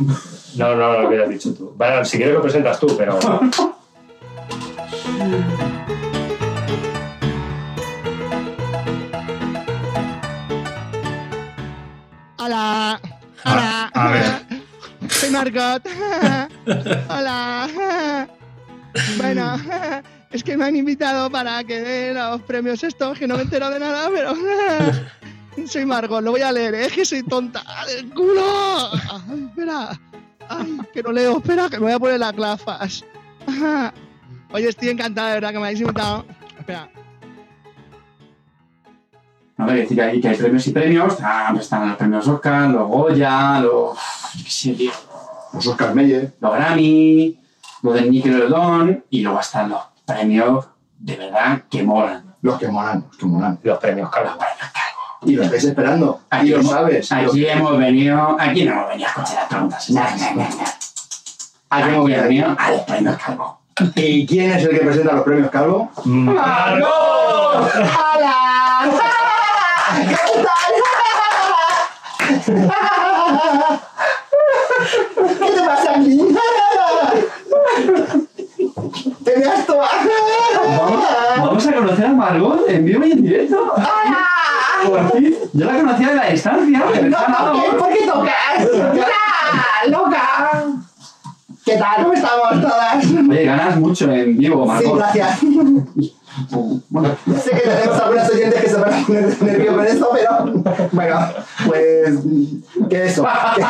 No, 0.57 0.75
no, 0.75 0.93
no 0.93 1.01
lo 1.03 1.09
hubieras 1.09 1.29
dicho 1.29 1.55
tú. 1.55 1.73
Bueno, 1.77 2.05
si 2.05 2.17
quieres 2.17 2.35
lo 2.35 2.43
presentas 2.43 2.79
tú, 2.79 2.95
pero. 2.97 3.19
Hola. 12.39 13.01
Hola. 13.45 13.91
A- 13.95 14.07
a 14.09 14.11
ver. 14.13 14.63
Soy 15.11 15.31
Margot. 15.31 15.83
Hola. 17.09 18.29
Bueno, 19.17 19.57
es 20.31 20.45
que 20.45 20.57
me 20.57 20.67
han 20.67 20.77
invitado 20.77 21.31
para 21.31 21.65
que 21.65 21.81
dé 21.81 22.15
los 22.15 22.43
premios 22.43 22.83
estos, 22.85 23.19
que 23.19 23.27
no 23.27 23.37
me 23.37 23.43
entero 23.43 23.71
de 23.71 23.81
nada, 23.81 24.09
pero... 24.11 24.35
Soy 25.67 25.85
Margot, 25.87 26.23
lo 26.23 26.31
voy 26.33 26.43
a 26.43 26.53
leer, 26.53 26.75
¿eh? 26.75 26.85
es 26.87 26.93
que 26.93 27.05
soy 27.05 27.23
tonta 27.23 27.63
del 27.87 28.11
culo. 28.15 28.43
Ay, 28.93 29.47
espera. 29.49 29.99
Ay, 30.59 30.79
que 30.93 31.03
no 31.03 31.13
leo, 31.13 31.39
espera, 31.39 31.69
que 31.69 31.77
me 31.79 31.85
voy 31.85 31.93
a 31.93 31.99
poner 31.99 32.21
las 32.21 32.33
gafas. 32.33 33.05
Oye, 34.53 34.69
estoy 34.69 34.91
encantada, 34.91 35.29
de 35.29 35.35
verdad, 35.35 35.51
que 35.51 35.59
me 35.59 35.65
habéis 35.65 35.81
invitado. 35.81 36.27
Espera. 36.59 36.89
No, 39.57 39.67
que 39.67 39.73
decir 39.75 39.97
que 39.97 40.03
hay, 40.03 40.21
que 40.21 40.29
hay 40.29 40.37
premios 40.37 40.67
y 40.67 40.73
premios. 40.73 41.17
Ah, 41.23 41.49
pues 41.51 41.65
están 41.65 41.89
los 41.89 41.97
premios 41.97 42.29
Oscar, 42.29 42.69
los 42.71 42.89
Goya, 42.89 43.61
los. 43.61 43.99
yo 44.35 44.45
qué 44.45 44.51
sé, 44.51 44.73
tío. 44.75 44.93
Los 45.53 45.67
Oscar 45.67 45.95
Meyer. 45.95 46.35
Los 46.41 46.55
Grammy, 46.55 47.39
los 47.83 47.95
del 47.95 48.11
Nickelodeon. 48.11 49.05
Y 49.11 49.21
luego 49.23 49.41
están 49.41 49.71
los 49.71 49.83
premios 50.07 50.67
de 50.99 51.17
verdad 51.17 51.63
que 51.71 51.83
molan. 51.83 52.35
Los 52.43 52.59
que 52.59 52.69
molan, 52.69 53.05
los 53.09 53.17
que 53.17 53.27
molan. 53.27 53.59
Los 53.63 53.79
premios, 53.79 54.11
claro. 54.11 54.31
Los 54.31 54.37
premios. 54.37 54.82
Y 55.25 55.37
lo 55.37 55.45
estáis 55.45 55.65
esperando. 55.65 56.21
Aquí 56.31 56.49
lo 56.49 56.63
sabes. 56.63 57.13
Aquí 57.13 57.47
hemos 57.47 57.79
venido. 57.79 58.37
Aquí 58.39 58.65
no 58.65 58.73
hemos 58.73 58.89
venido 58.89 59.09
a 59.09 59.11
escuchar 59.11 59.35
las 59.37 59.47
preguntas. 59.49 59.91
Aquí 61.71 61.89
hemos 61.89 62.05
venido 62.07 62.57
a 62.59 62.71
los 62.71 62.81
premios 62.83 63.17
Calvo. 63.19 63.59
¿Y 63.95 64.27
quién 64.27 64.51
es 64.53 64.65
el 64.65 64.71
que 64.71 64.85
presenta 64.85 65.15
los 65.15 65.25
premios 65.25 65.51
Calvo? 65.51 65.91
¡Margot! 66.05 66.91
¡Hola! 67.75 68.91
¿Qué 70.09 70.17
tal? 70.43 70.73
¿Qué 75.39 75.51
te 75.51 75.63
pasa, 75.63 75.97
niña? 75.99 76.41
¡Te 79.25 79.39
veas 79.39 79.67
toda! 79.67 79.89
¿Vamos, 81.39 81.67
a 81.67 81.73
conocer 81.73 82.07
a 82.07 82.13
Margot 82.13 82.69
en 82.69 82.85
vivo 82.85 83.05
y 83.05 83.13
en 83.13 83.23
directo? 83.23 83.73
¡Hola! 83.75 84.42
Por 84.87 85.13
fin, 85.13 85.35
yo 85.53 85.65
la 85.67 85.79
conocía 85.79 86.09
de 86.09 86.15
la 86.15 86.27
distancia. 86.31 86.79
No 86.79 86.93
se 86.93 87.01
toques, 87.11 87.75
¿por 87.79 87.89
qué 87.89 88.07
tocas? 88.07 88.95
¡Loca! 88.95 89.89
¡Loca! 89.89 90.65
¿Qué 91.65 91.77
tal? 91.77 92.03
¿Cómo 92.03 92.13
estamos 92.13 92.61
todas? 92.61 93.05
Oye, 93.31 93.45
ganas 93.45 93.77
mucho 93.77 94.11
en 94.11 94.37
vivo, 94.37 94.65
Sí, 94.65 94.69
Margot. 94.69 94.97
gracias. 94.99 95.39
Bueno, 96.89 97.15
Sé 97.43 97.51
que 97.51 97.61
tenemos 97.61 98.01
algunas 98.01 98.31
oyentes 98.31 98.61
que 98.63 98.69
se 98.69 98.77
van 98.77 98.93
a 98.93 99.07
poner 99.07 99.43
nerviosos 99.43 99.77
con 99.77 99.87
esto, 99.87 100.09
pero 100.13 100.89
bueno, 100.93 101.21
pues 101.67 102.15
que 102.89 103.05
eso, 103.05 103.27
que, 103.55 103.65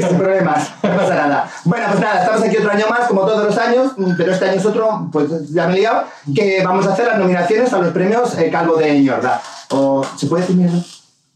que 0.00 0.08
sin 0.08 0.16
problemas, 0.18 0.70
no 0.82 0.96
pasa 0.96 1.14
nada. 1.14 1.50
Bueno, 1.64 1.86
pues 1.90 2.00
nada, 2.00 2.22
estamos 2.22 2.42
aquí 2.42 2.56
otro 2.56 2.70
año 2.70 2.86
más, 2.88 3.00
como 3.08 3.20
todos 3.26 3.44
los 3.44 3.58
años, 3.58 3.92
pero 4.16 4.32
este 4.32 4.48
año 4.48 4.58
es 4.58 4.64
otro, 4.66 5.08
pues 5.12 5.52
ya 5.52 5.66
me 5.68 5.74
he 5.74 5.80
liado, 5.80 6.04
que 6.34 6.62
vamos 6.64 6.86
a 6.86 6.94
hacer 6.94 7.06
las 7.08 7.18
nominaciones 7.18 7.72
a 7.72 7.78
los 7.78 7.92
premios 7.92 8.38
eh, 8.38 8.50
Calvo 8.50 8.76
de 8.76 8.92
Mierda. 8.94 9.40
O, 9.72 10.04
¿Se 10.16 10.26
puede 10.26 10.42
decir 10.42 10.56
mierda? 10.56 10.78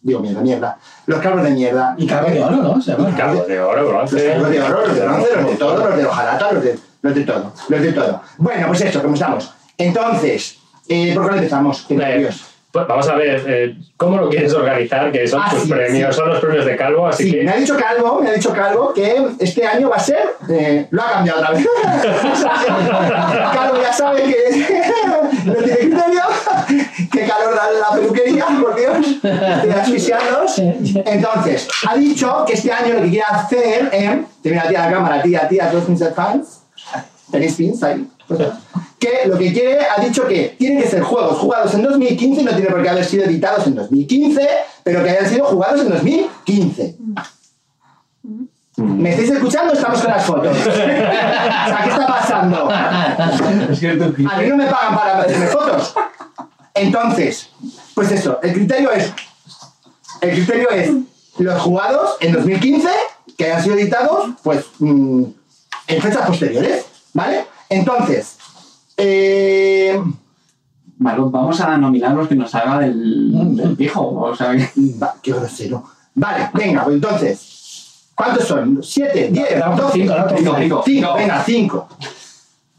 Digo 0.02 0.20
mierda, 0.20 0.40
mierda. 0.40 0.78
Los 1.06 1.20
calvos 1.20 1.42
de 1.42 1.50
mierda. 1.50 1.94
Y 1.98 2.06
cargo 2.06 2.30
de 2.30 2.42
oro, 2.44 2.56
¿no? 2.56 2.80
Se 2.80 2.92
llama. 2.92 3.16
Cabo 3.16 3.42
de 3.44 3.60
oro, 3.60 3.82
Los 3.82 3.90
bronce. 3.92 4.26
calvos 4.32 4.50
de 4.50 4.60
oro, 4.62 4.86
los 4.86 4.94
de 4.94 5.00
bronce, 5.00 5.28
los 5.36 5.50
de 5.50 5.56
todo, 5.56 5.86
los 5.88 5.96
de 5.96 6.06
hojalata, 6.06 6.52
los 6.52 6.62
de, 6.64 6.78
los 7.02 7.14
de 7.14 7.20
todo, 7.22 7.52
los 7.68 7.80
de 7.82 7.92
todo. 7.92 8.22
Bueno, 8.38 8.66
pues 8.68 8.80
eso, 8.82 9.02
¿cómo 9.02 9.14
estamos? 9.14 9.52
Entonces, 9.78 10.58
eh, 10.88 11.12
¿por 11.14 11.24
cuál 11.24 11.36
empezamos? 11.38 11.84
Qué 11.88 11.94
nervios. 11.96 12.44
pues 12.70 12.86
vamos 12.86 13.08
a 13.08 13.14
ver, 13.16 13.42
eh, 13.48 13.74
¿cómo 13.96 14.16
lo 14.18 14.28
quieres 14.28 14.52
organizar? 14.54 15.10
Que 15.10 15.26
son 15.26 15.40
Ah, 15.42 15.48
tus 15.50 15.62
sí, 15.62 15.70
premios, 15.70 16.14
sí. 16.14 16.20
son 16.20 16.28
los 16.28 16.38
premios 16.40 16.64
de 16.66 16.76
Calvo, 16.76 17.06
así 17.08 17.24
Sí, 17.24 17.30
que... 17.32 17.42
me 17.42 17.50
ha 17.52 17.56
dicho 17.56 17.76
Calvo, 17.76 18.20
me 18.22 18.28
ha 18.28 18.32
dicho 18.32 18.52
Calvo 18.52 18.92
que 18.94 19.26
este 19.40 19.66
año 19.66 19.88
va 19.90 19.96
a 19.96 20.00
ser. 20.00 20.18
eh, 20.50 20.86
lo 20.90 21.02
ha 21.02 21.10
cambiado 21.12 21.40
otra 21.40 21.50
vez. 21.52 21.66
Calvo 23.54 23.80
ya 23.82 23.92
sabe 23.92 24.22
que 24.24 24.82
no 25.46 25.54
tiene 25.54 25.78
criterio. 25.78 26.05
Qué 27.16 27.26
calor 27.26 27.54
da 27.54 27.70
la 27.70 27.96
peluquería, 27.96 28.46
por 28.60 28.76
Dios. 28.76 29.06
Estoy 29.22 29.70
asfixiándoos. 29.70 30.58
Entonces, 30.58 31.66
ha 31.88 31.96
dicho 31.96 32.44
que 32.46 32.52
este 32.52 32.70
año 32.70 32.94
lo 32.94 33.02
que 33.02 33.08
quiere 33.08 33.24
hacer. 33.26 33.88
Eh, 33.92 34.24
te 34.42 34.50
mira 34.50 34.64
a 34.64 34.68
ti 34.68 34.74
a 34.74 34.86
la 34.86 34.92
cámara, 34.92 35.22
tía, 35.22 35.48
tía, 35.48 35.70
todos 35.70 35.88
mis 35.88 36.02
fans. 36.14 36.60
Tenéis 37.30 37.54
pins 37.54 37.82
ahí. 37.82 38.06
Pues, 38.28 38.40
que 38.98 39.26
lo 39.26 39.38
que 39.38 39.52
quiere, 39.52 39.78
ha 39.84 40.00
dicho 40.02 40.26
que 40.26 40.56
tienen 40.58 40.82
que 40.82 40.88
ser 40.88 41.02
juegos 41.02 41.38
jugados 41.38 41.72
en 41.74 41.82
2015 41.82 42.40
y 42.40 42.44
no 42.44 42.50
tiene 42.52 42.70
por 42.70 42.82
qué 42.82 42.88
haber 42.88 43.04
sido 43.04 43.24
editados 43.24 43.66
en 43.66 43.74
2015, 43.76 44.48
pero 44.82 45.02
que 45.02 45.10
hayan 45.10 45.28
sido 45.28 45.44
jugados 45.46 45.80
en 45.80 45.88
2015. 45.90 46.96
¿Me 48.76 49.10
estáis 49.10 49.30
escuchando? 49.30 49.72
Estamos 49.72 50.02
con 50.02 50.10
las 50.10 50.24
fotos. 50.24 50.56
o 50.60 50.70
sea, 50.70 51.80
¿qué 51.82 51.90
está 51.90 52.06
pasando? 52.06 52.68
es 53.70 53.82
A 53.82 54.38
mí 54.38 54.48
no 54.48 54.56
me 54.56 54.66
pagan 54.66 54.94
para 54.94 55.20
hacerme 55.20 55.46
fotos. 55.46 55.94
Entonces, 56.76 57.48
pues 57.94 58.10
eso, 58.12 58.38
el 58.42 58.52
criterio 58.52 58.90
es. 58.92 59.12
El 60.20 60.30
criterio 60.34 60.70
es 60.70 60.90
los 61.38 61.60
jugados 61.62 62.16
en 62.20 62.32
2015 62.32 62.88
que 63.36 63.44
hayan 63.46 63.62
sido 63.62 63.76
editados, 63.76 64.30
pues 64.42 64.64
mm, 64.78 65.24
en 65.88 66.02
fechas 66.02 66.26
posteriores, 66.26 66.86
¿vale? 67.12 67.44
Entonces, 67.68 68.36
eh, 68.96 70.00
Margot, 70.98 71.30
vamos 71.30 71.60
a 71.60 71.76
nominar 71.76 72.12
los 72.12 72.28
que 72.28 72.34
nos 72.34 72.54
haga 72.54 72.78
del, 72.80 73.56
del 73.56 73.76
pijo. 73.76 74.00
O 74.08 74.34
sea, 74.34 74.52
que- 74.56 74.70
va, 75.00 75.14
qué 75.22 75.32
grosero. 75.32 75.84
Vale, 76.14 76.48
venga, 76.54 76.84
pues 76.84 76.94
entonces, 76.96 78.08
¿cuántos 78.14 78.48
son? 78.48 78.82
¿Siete? 78.82 79.28
¿Diez? 79.30 79.62
Con 79.62 79.76
¿Doce? 79.76 79.92
cinco, 79.98 80.14
¿no? 80.16 80.28
Cinco, 80.36 80.56
cinco. 80.58 80.82
Cinco, 80.86 81.14
venga, 81.14 81.42
cinco. 81.44 81.88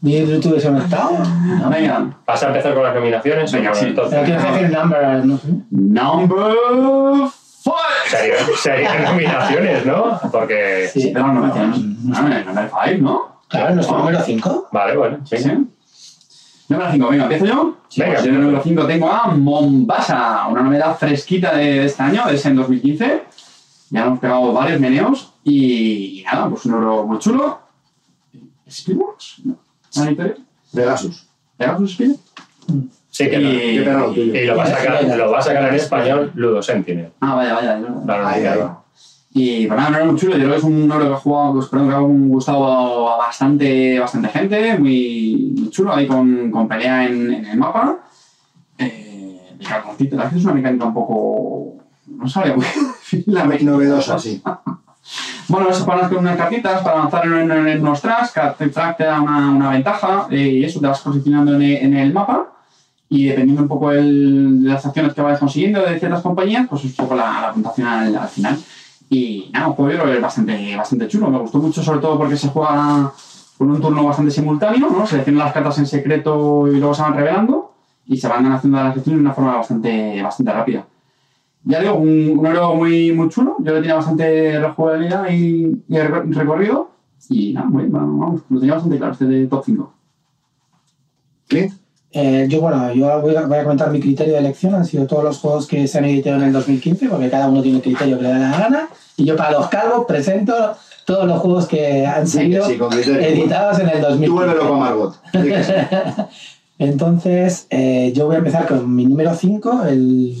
¿Mi 0.00 0.24
Bluetooth 0.24 0.54
desconectado? 0.54 1.10
No. 1.18 1.70
venga. 1.70 2.16
¿Vas 2.24 2.42
a 2.42 2.46
empezar 2.48 2.74
con 2.74 2.84
las 2.84 2.94
nominaciones? 2.94 3.52
Venga, 3.52 3.74
sí. 3.74 3.80
Pero 3.80 4.06
entonces, 4.06 4.24
quieres 4.24 4.42
decir 4.52 4.70
number, 4.70 5.26
no 5.26 5.38
sé. 5.38 5.48
Number 5.70 7.30
five. 7.64 8.08
serían, 8.08 8.38
serían 8.56 9.04
nominaciones, 9.04 9.86
¿no? 9.86 10.20
Porque... 10.30 10.88
Sí. 10.92 11.10
Pero 11.12 11.26
no. 11.28 11.46
No, 11.46 11.48
no, 11.48 12.44
number 12.44 12.70
five, 12.70 12.98
¿no? 12.98 13.38
Claro, 13.48 13.74
nuestro 13.74 13.98
número 13.98 14.20
5. 14.20 14.68
Vale, 14.70 14.96
bueno, 14.96 15.18
Sí, 15.24 15.38
sí. 15.38 15.50
Número 16.68 16.92
5, 16.92 17.08
venga, 17.08 17.22
¿empiezo 17.24 17.46
yo? 17.46 17.76
Venga. 17.96 18.12
Pues 18.12 18.24
yo 18.24 18.28
en 18.28 18.36
el 18.36 18.42
número 18.42 18.62
5 18.62 18.86
tengo 18.86 19.10
a 19.10 19.28
Mombasa, 19.28 20.46
una 20.48 20.62
novedad 20.62 20.96
fresquita 20.98 21.56
de 21.56 21.86
este 21.86 22.02
año, 22.02 22.28
es 22.28 22.44
en 22.44 22.56
2015. 22.56 23.24
Ya 23.90 24.04
hemos 24.04 24.18
pegado 24.18 24.52
varios 24.52 24.78
meneos 24.78 25.32
y, 25.44 26.22
nada, 26.30 26.50
pues 26.50 26.66
un 26.66 26.74
oro 26.74 27.06
muy 27.06 27.18
chulo. 27.18 27.58
¿Spielworks? 28.68 29.40
No. 29.44 29.67
¿Una 30.00 30.08
editorial? 30.10 30.38
Pegasus. 30.74 31.26
¿Pegasus 31.56 31.92
Spiel? 31.92 32.16
Sí, 33.10 33.28
que 33.30 33.40
Y- 33.40 33.78
lo 33.78 34.12
tuyo. 34.12 34.34
Y 34.34 34.46
lo 34.46 34.56
va 34.56 34.64
a 34.64 34.66
sacar, 34.66 35.04
lo 35.04 35.30
va 35.30 35.38
a 35.38 35.42
sacar 35.42 35.68
en 35.68 35.74
español 35.74 36.32
Ludo 36.34 36.62
Sentinel. 36.62 37.10
Ah, 37.20 37.34
vaya, 37.34 37.54
vaya. 37.54 38.54
ahí. 38.54 38.60
Y 39.30 39.66
pues 39.66 39.76
nada, 39.78 39.88
un 39.90 39.94
oro 39.96 40.06
muy 40.06 40.16
chulo. 40.20 40.32
Yo 40.36 40.38
creo 40.44 40.50
que 40.52 40.56
es 40.58 40.62
un 40.64 40.90
oro 40.90 41.06
que 41.08 41.14
ha 41.14 41.16
jugado, 41.16 41.52
pues, 41.54 41.66
perdón, 41.66 41.88
que 41.88 41.94
ha 41.94 41.98
gustado 41.98 43.08
a 43.08 43.16
bastante, 43.18 43.98
bastante 43.98 44.28
gente. 44.28 44.78
Muy, 44.78 45.68
chulo, 45.70 45.92
ahí 45.94 46.06
con, 46.06 46.50
con 46.50 46.66
pelea 46.68 47.06
en, 47.06 47.32
en 47.32 47.44
el 47.46 47.56
mapa. 47.58 47.98
Eh, 48.78 49.40
el 49.58 49.66
cartoncito, 49.66 50.16
la 50.16 50.24
verdad 50.24 50.38
es 50.38 50.44
una 50.44 50.54
mecánica 50.54 50.84
un 50.86 50.94
poco. 50.94 51.76
No 52.06 52.28
sabía 52.28 52.54
muy 52.56 52.64
la 53.26 53.44
novedosa, 53.44 54.18
sí. 54.18 54.42
Bueno, 55.48 55.72
se 55.72 55.84
ponen 55.84 56.08
con 56.08 56.18
unas 56.18 56.36
cartitas 56.36 56.82
para 56.82 56.98
avanzar 56.98 57.24
en, 57.26 57.50
en, 57.50 57.68
en 57.68 57.80
unos 57.80 58.00
tracks. 58.00 58.32
Cada 58.32 58.54
track 58.54 58.96
te 58.98 59.04
da 59.04 59.20
una, 59.20 59.70
ventaja 59.70 60.26
eh, 60.30 60.36
y 60.36 60.64
eso 60.64 60.80
te 60.80 60.86
vas 60.86 61.00
posicionando 61.00 61.54
en 61.54 61.94
el, 61.94 62.12
mapa. 62.12 62.52
Y 63.08 63.26
dependiendo 63.28 63.62
un 63.62 63.68
poco 63.68 63.90
el- 63.90 64.62
de 64.64 64.68
las 64.68 64.84
acciones 64.84 65.14
que 65.14 65.22
vayas 65.22 65.40
consiguiendo 65.40 65.80
de 65.80 65.98
ciertas 65.98 66.20
compañías, 66.20 66.66
pues 66.68 66.84
es 66.84 66.90
un 66.90 66.96
poco 66.96 67.14
la, 67.14 67.50
puntuación 67.54 67.86
al, 67.88 68.16
al 68.16 68.28
final. 68.28 68.58
Y 69.08 69.50
nada, 69.52 69.68
un 69.68 69.74
juego 69.74 70.04
bastante, 70.20 70.76
bastante 70.76 71.08
chulo. 71.08 71.30
Me 71.30 71.38
gustó 71.38 71.58
mucho, 71.58 71.82
sobre 71.82 72.00
todo 72.00 72.18
porque 72.18 72.36
se 72.36 72.48
juega 72.48 73.10
con 73.56 73.70
un 73.70 73.80
turno 73.80 74.04
bastante 74.04 74.30
simultáneo, 74.30 74.90
¿no? 74.90 75.06
Seleccionan 75.06 75.44
las 75.44 75.54
cartas 75.54 75.78
en 75.78 75.86
secreto 75.86 76.68
y 76.68 76.72
luego 76.78 76.94
se 76.94 77.02
van 77.02 77.14
revelando 77.14 77.72
y 78.06 78.18
se 78.18 78.28
van 78.28 78.52
haciendo 78.52 78.78
las 78.78 78.96
acciones 78.96 79.18
de 79.18 79.24
una 79.24 79.34
forma 79.34 79.56
bastante, 79.56 80.22
bastante 80.22 80.52
rápida. 80.52 80.84
Ya 81.70 81.80
digo, 81.80 81.94
un, 81.96 82.38
un 82.38 82.46
oro 82.46 82.74
muy, 82.74 83.12
muy 83.12 83.28
chulo. 83.28 83.56
Yo 83.60 83.74
le 83.74 83.80
tenía 83.80 83.96
bastante 83.96 84.58
rejugabilidad 84.58 85.28
y, 85.30 85.66
y 85.88 85.94
recor- 85.96 86.32
recorrido. 86.34 86.90
Y 87.28 87.52
nada, 87.52 87.66
muy 87.68 87.84
vamos, 87.88 88.40
lo 88.48 88.58
tenía 88.58 88.74
bastante 88.74 88.96
claro, 88.96 89.12
este 89.12 89.26
de 89.26 89.46
top 89.48 89.62
5. 89.66 89.92
Clint. 91.48 91.72
Eh, 92.12 92.46
yo, 92.48 92.62
bueno, 92.62 92.90
yo 92.94 93.20
voy 93.20 93.36
a, 93.36 93.46
voy 93.46 93.58
a 93.58 93.64
comentar 93.64 93.90
mi 93.90 94.00
criterio 94.00 94.32
de 94.34 94.38
elección. 94.40 94.74
Han 94.74 94.86
sido 94.86 95.06
todos 95.06 95.22
los 95.24 95.38
juegos 95.38 95.66
que 95.66 95.86
se 95.86 95.98
han 95.98 96.06
editado 96.06 96.36
en 96.36 96.44
el 96.44 96.52
2015, 96.54 97.06
porque 97.10 97.28
cada 97.28 97.48
uno 97.48 97.60
tiene 97.60 97.78
el 97.78 97.82
criterio 97.82 98.16
que 98.16 98.22
le 98.22 98.30
da 98.30 98.38
la 98.38 98.58
gana. 98.58 98.88
Y 99.18 99.24
yo, 99.26 99.36
para 99.36 99.52
los 99.52 99.68
calvos, 99.68 100.06
presento 100.06 100.54
todos 101.04 101.26
los 101.26 101.38
juegos 101.40 101.66
que 101.66 102.06
han 102.06 102.26
sido 102.26 102.66
Sí, 102.66 102.78
con 102.78 102.92
editados 102.94 103.78
en 103.80 103.90
el 103.90 104.00
2015. 104.00 104.54
Tú 104.58 104.72
a 104.74 104.78
Margot. 104.78 105.14
Entonces, 106.78 107.66
eh, 107.70 108.12
yo 108.14 108.26
voy 108.26 108.36
a 108.36 108.38
empezar 108.38 108.66
con 108.66 108.94
mi 108.94 109.04
número 109.04 109.34
5. 109.34 109.82
El 109.88 110.34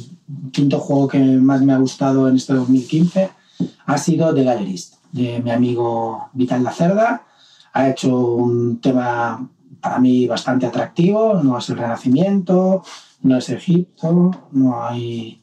quinto 0.52 0.78
juego 0.78 1.08
que 1.08 1.18
más 1.18 1.62
me 1.62 1.72
ha 1.72 1.78
gustado 1.78 2.28
en 2.28 2.36
este 2.36 2.54
2015 2.54 3.30
ha 3.86 3.98
sido 3.98 4.34
The 4.34 4.44
Gallerist, 4.44 4.94
de 5.12 5.40
mi 5.42 5.50
amigo 5.50 6.28
Vital 6.32 6.62
Lacerda. 6.62 7.22
Ha 7.72 7.88
hecho 7.88 8.34
un 8.34 8.80
tema 8.80 9.48
para 9.80 9.98
mí 9.98 10.26
bastante 10.26 10.66
atractivo. 10.66 11.40
No 11.42 11.58
es 11.58 11.68
el 11.70 11.78
Renacimiento, 11.78 12.82
no 13.22 13.36
es 13.36 13.48
Egipto, 13.48 14.30
no 14.52 14.84
hay, 14.84 15.42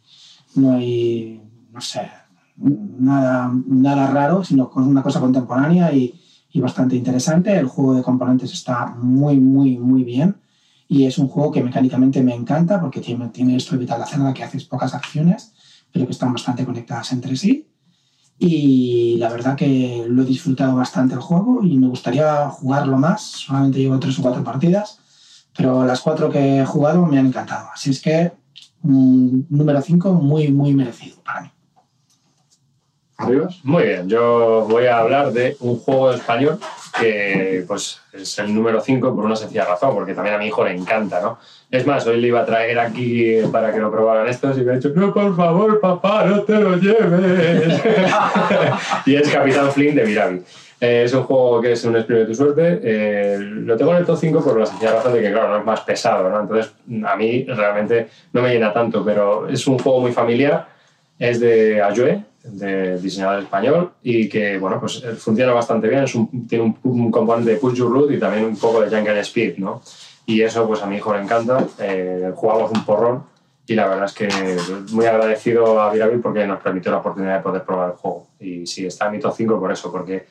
no 0.55 0.73
hay, 0.73 1.41
no 1.71 1.81
sé, 1.81 2.09
nada, 2.57 3.51
nada 3.67 4.07
raro, 4.07 4.43
sino 4.43 4.71
una 4.75 5.03
cosa 5.03 5.19
contemporánea 5.19 5.93
y, 5.93 6.13
y 6.51 6.61
bastante 6.61 6.95
interesante. 6.95 7.57
El 7.57 7.67
juego 7.67 7.95
de 7.95 8.03
componentes 8.03 8.53
está 8.53 8.87
muy, 8.87 9.39
muy, 9.39 9.77
muy 9.77 10.03
bien. 10.03 10.35
Y 10.87 11.05
es 11.05 11.17
un 11.17 11.27
juego 11.27 11.51
que 11.51 11.63
mecánicamente 11.63 12.21
me 12.21 12.33
encanta 12.33 12.79
porque 12.79 13.01
tiene, 13.01 13.55
esto 13.55 13.71
de 13.73 13.79
Vital 13.79 13.99
la 13.99 14.33
que 14.33 14.43
haces 14.43 14.65
pocas 14.65 14.93
acciones, 14.93 15.53
pero 15.91 16.05
que 16.05 16.11
están 16.11 16.31
bastante 16.31 16.65
conectadas 16.65 17.11
entre 17.11 17.35
sí. 17.35 17.67
Y 18.37 19.15
la 19.17 19.29
verdad 19.29 19.55
que 19.55 20.05
lo 20.07 20.23
he 20.23 20.25
disfrutado 20.25 20.75
bastante 20.75 21.15
el 21.15 21.21
juego 21.21 21.63
y 21.63 21.77
me 21.77 21.87
gustaría 21.87 22.49
jugarlo 22.49 22.97
más. 22.97 23.21
Solamente 23.21 23.79
llevo 23.79 23.99
tres 23.99 24.19
o 24.19 24.21
cuatro 24.21 24.43
partidas, 24.43 24.99
pero 25.55 25.85
las 25.85 26.01
cuatro 26.01 26.29
que 26.29 26.59
he 26.59 26.65
jugado 26.65 27.05
me 27.05 27.17
han 27.17 27.27
encantado. 27.27 27.69
Así 27.73 27.91
es 27.91 28.01
que 28.01 28.33
mm, 28.81 29.41
número 29.49 29.81
5 29.81 30.13
muy, 30.13 30.51
muy 30.51 30.73
merecido 30.73 31.17
para 31.23 31.41
mí. 31.41 31.54
¿Arribas? 33.17 33.59
Muy 33.63 33.83
bien, 33.83 34.09
yo 34.09 34.65
voy 34.69 34.87
a 34.87 34.99
hablar 34.99 35.31
de 35.31 35.55
un 35.61 35.79
juego 35.79 36.11
español 36.11 36.59
que 36.99 37.63
pues 37.67 38.01
es 38.11 38.37
el 38.39 38.53
número 38.53 38.81
5 38.81 39.15
por 39.15 39.25
una 39.25 39.35
sencilla 39.35 39.65
razón, 39.65 39.93
porque 39.93 40.13
también 40.13 40.35
a 40.35 40.37
mi 40.37 40.47
hijo 40.47 40.65
le 40.65 40.71
encanta, 40.71 41.21
¿no? 41.21 41.37
Es 41.71 41.85
más, 41.85 42.05
hoy 42.07 42.19
le 42.19 42.27
iba 42.27 42.41
a 42.41 42.45
traer 42.45 42.77
aquí 42.79 43.37
para 43.51 43.73
que 43.73 43.79
lo 43.79 43.91
probaran 43.91 44.27
estos 44.27 44.57
y 44.57 44.61
me 44.61 44.73
ha 44.73 44.75
dicho, 44.75 44.91
no, 44.95 45.13
por 45.13 45.35
favor, 45.35 45.79
papá, 45.79 46.25
no 46.25 46.41
te 46.41 46.53
lo 46.59 46.75
lleves. 46.77 47.81
y 49.05 49.15
es 49.15 49.29
Capitán 49.29 49.71
Flynn 49.71 49.95
de 49.95 50.05
Mirabi. 50.05 50.41
Eh, 50.79 51.03
es 51.05 51.13
un 51.13 51.23
juego 51.23 51.61
que 51.61 51.71
es 51.71 51.85
un 51.85 51.95
experimento 51.95 52.31
de 52.31 52.35
tu 52.35 52.43
suerte. 52.43 52.79
Eh, 52.83 53.37
lo 53.39 53.77
tengo 53.77 53.91
en 53.91 53.97
el 53.97 54.05
top 54.05 54.17
5 54.19 54.43
por 54.43 54.59
la 54.59 54.65
sencilla 54.65 54.91
razón 54.91 55.13
de 55.13 55.21
que, 55.21 55.31
claro, 55.31 55.49
no 55.49 55.59
es 55.59 55.65
más 55.65 55.81
pesado, 55.81 56.29
¿no? 56.29 56.41
Entonces, 56.41 56.73
a 57.05 57.15
mí 57.15 57.45
realmente 57.45 58.07
no 58.33 58.41
me 58.41 58.49
llena 58.49 58.73
tanto, 58.73 59.03
pero 59.03 59.47
es 59.47 59.65
un 59.67 59.79
juego 59.79 60.01
muy 60.01 60.11
familiar. 60.11 60.67
Es 61.17 61.39
de 61.39 61.81
Ayue, 61.81 62.23
de 62.47 62.97
diseñador 62.99 63.41
español, 63.43 63.91
y 64.03 64.29
que, 64.29 64.57
bueno, 64.57 64.79
pues 64.79 65.03
eh, 65.03 65.13
funciona 65.15 65.53
bastante 65.53 65.87
bien. 65.87 66.03
Es 66.03 66.15
un- 66.15 66.47
tiene 66.47 66.63
un, 66.63 66.77
un 66.83 67.11
componente 67.11 67.51
de 67.51 67.57
push 67.57 67.75
your 67.75 67.91
root 67.91 68.11
y 68.11 68.19
también 68.19 68.45
un 68.45 68.55
poco 68.57 68.81
de 68.81 68.89
jungle 68.95 69.19
speed, 69.21 69.57
¿no? 69.57 69.81
Y 70.27 70.41
eso, 70.41 70.67
pues 70.67 70.81
a 70.81 70.85
mi 70.85 70.97
hijo 70.97 71.13
le 71.13 71.21
encanta. 71.21 71.65
Eh, 71.79 72.31
jugamos 72.35 72.71
un 72.71 72.83
porrón 72.85 73.23
y 73.67 73.73
la 73.75 73.87
verdad 73.87 74.05
es 74.05 74.13
que 74.13 74.27
muy 74.91 75.05
agradecido 75.05 75.79
a 75.81 75.91
Virabil 75.91 76.19
porque 76.19 76.45
nos 76.47 76.61
permitió 76.61 76.91
la 76.91 76.97
oportunidad 76.99 77.37
de 77.37 77.43
poder 77.43 77.63
probar 77.63 77.91
el 77.91 77.95
juego. 77.95 78.27
Y 78.39 78.65
sí, 78.67 78.85
está 78.85 79.05
en 79.07 79.11
mi 79.13 79.19
top 79.19 79.33
5 79.35 79.59
por 79.59 79.71
eso, 79.71 79.91
porque 79.91 80.25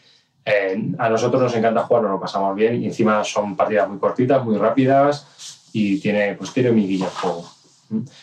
eh, 0.44 0.92
a 0.98 1.08
nosotros 1.08 1.40
nos 1.42 1.54
encanta 1.56 1.82
jugar, 1.84 2.02
nos 2.04 2.12
lo 2.12 2.20
pasamos 2.20 2.54
bien 2.54 2.82
y 2.82 2.86
encima 2.86 3.22
son 3.24 3.56
partidas 3.56 3.88
muy 3.88 3.98
cortitas, 3.98 4.44
muy 4.44 4.56
rápidas 4.56 5.68
y 5.72 5.98
tiene, 6.00 6.34
pues 6.34 6.52
tiene 6.52 6.70
miguilla 6.70 7.06
el 7.06 7.12
juego. 7.12 7.44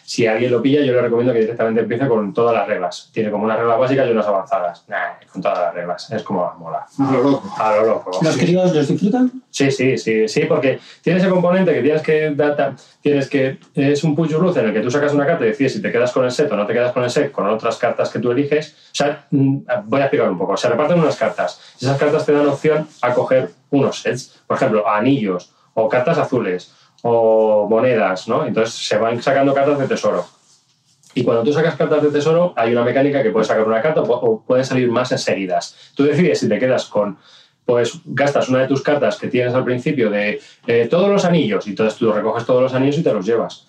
Si 0.04 0.28
alguien 0.28 0.52
lo 0.52 0.62
pilla, 0.62 0.82
yo 0.82 0.94
le 0.94 1.02
recomiendo 1.02 1.34
que 1.34 1.40
directamente 1.40 1.82
empiece 1.82 2.08
con 2.08 2.34
todas 2.34 2.56
las 2.56 2.68
reglas. 2.68 3.10
Tiene 3.14 3.32
como 3.32 3.46
unas 3.46 3.58
reglas 3.58 3.80
básicas 3.80 4.08
y 4.08 4.12
unas 4.12 4.26
avanzadas. 4.26 4.86
Nah, 4.88 5.20
con 5.32 5.42
todas 5.42 5.60
las 5.60 5.74
reglas. 5.74 6.12
Es 6.12 6.24
como 6.24 6.52
mola. 6.58 6.86
A 7.00 7.12
lo 7.12 7.24
loco. 7.24 7.54
A 7.58 7.76
lo 7.76 7.86
loco. 7.86 8.12
¿Los 8.22 8.34
sí. 8.34 8.40
críos 8.40 8.74
los 8.74 8.88
disfrutan? 8.88 9.32
Sí, 9.50 9.72
sí, 9.72 9.98
sí, 9.98 10.28
sí, 10.28 10.46
porque 10.46 10.80
tiene 11.02 11.20
ese 11.20 11.30
componente 11.30 11.74
que 11.74 11.82
tienes 11.82 12.02
que 12.02 12.32
data, 12.32 12.76
tienes 13.02 13.30
que 13.30 13.60
es 13.76 14.04
un 14.04 14.16
luck 14.16 14.58
en 14.58 14.66
el 14.66 14.74
que 14.74 14.82
tú 14.82 14.90
sacas 14.90 15.14
una 15.14 15.26
carta 15.26 15.46
y 15.46 15.50
decides 15.50 15.74
si 15.74 15.82
te 15.82 15.92
quedas 15.92 16.12
con 16.12 16.26
el 16.26 16.32
set 16.32 16.52
o 16.52 16.56
no 16.56 16.66
te 16.66 16.74
quedas 16.74 16.92
con 16.92 17.04
el 17.04 17.10
set 17.10 17.32
con 17.32 17.48
otras 17.48 17.78
cartas 17.78 18.10
que 18.10 18.20
tú 18.20 18.32
eliges. 18.32 18.76
O 18.92 18.96
sea, 18.96 19.26
mm, 19.32 19.58
voy 19.86 20.02
a 20.02 20.06
explicar 20.06 20.30
un 20.30 20.38
poco. 20.38 20.56
Se 20.58 20.70
reparten 20.70 21.00
unas 21.00 21.16
cartas. 21.16 21.76
Esas 21.80 21.98
cartas 21.98 22.26
te 22.26 22.32
dan 22.32 22.48
opción 22.48 22.88
a 23.02 23.14
coger 23.14 23.52
unos 23.70 24.02
sets, 24.02 24.42
por 24.48 24.58
ejemplo, 24.58 24.88
anillos 24.88 25.54
o 25.74 25.88
cartas 25.88 26.18
azules 26.18 26.74
o 27.04 27.68
monedas, 27.70 28.28
¿no? 28.28 28.46
Entonces 28.46 28.76
se 28.76 28.98
van 28.98 29.22
sacando 29.22 29.54
cartas 29.54 29.80
de 29.80 29.88
tesoro. 29.88 30.26
Y 31.14 31.24
cuando 31.24 31.44
tú 31.44 31.52
sacas 31.52 31.76
cartas 31.76 32.02
de 32.04 32.10
tesoro, 32.10 32.54
hay 32.56 32.72
una 32.72 32.84
mecánica 32.84 33.22
que 33.22 33.32
puedes 33.32 33.48
sacar 33.48 33.66
una 33.68 33.82
carta 33.82 34.02
o 34.02 34.06
pu- 34.06 34.20
o 34.22 34.42
pueden 34.46 34.64
salir 34.66 34.90
más 34.90 35.12
enseguidas. 35.12 35.76
Tú 35.96 36.04
decides 36.04 36.40
si 36.40 36.48
te 36.50 36.58
quedas 36.60 36.86
con 36.86 37.18
pues 37.66 38.00
gastas 38.06 38.50
una 38.50 38.60
de 38.60 38.68
tus 38.68 38.82
cartas 38.82 39.18
que 39.18 39.28
tienes 39.28 39.54
al 39.54 39.64
principio 39.64 40.10
de 40.10 40.42
eh, 40.68 40.88
todos 40.90 41.10
los 41.10 41.26
anillos 41.26 41.68
y 41.68 41.72
entonces 41.72 41.98
tú 42.00 42.12
recoges 42.12 42.46
todos 42.46 42.62
los 42.62 42.74
anillos 42.74 42.98
y 42.98 43.04
te 43.04 43.14
los 43.14 43.26
llevas. 43.26 43.68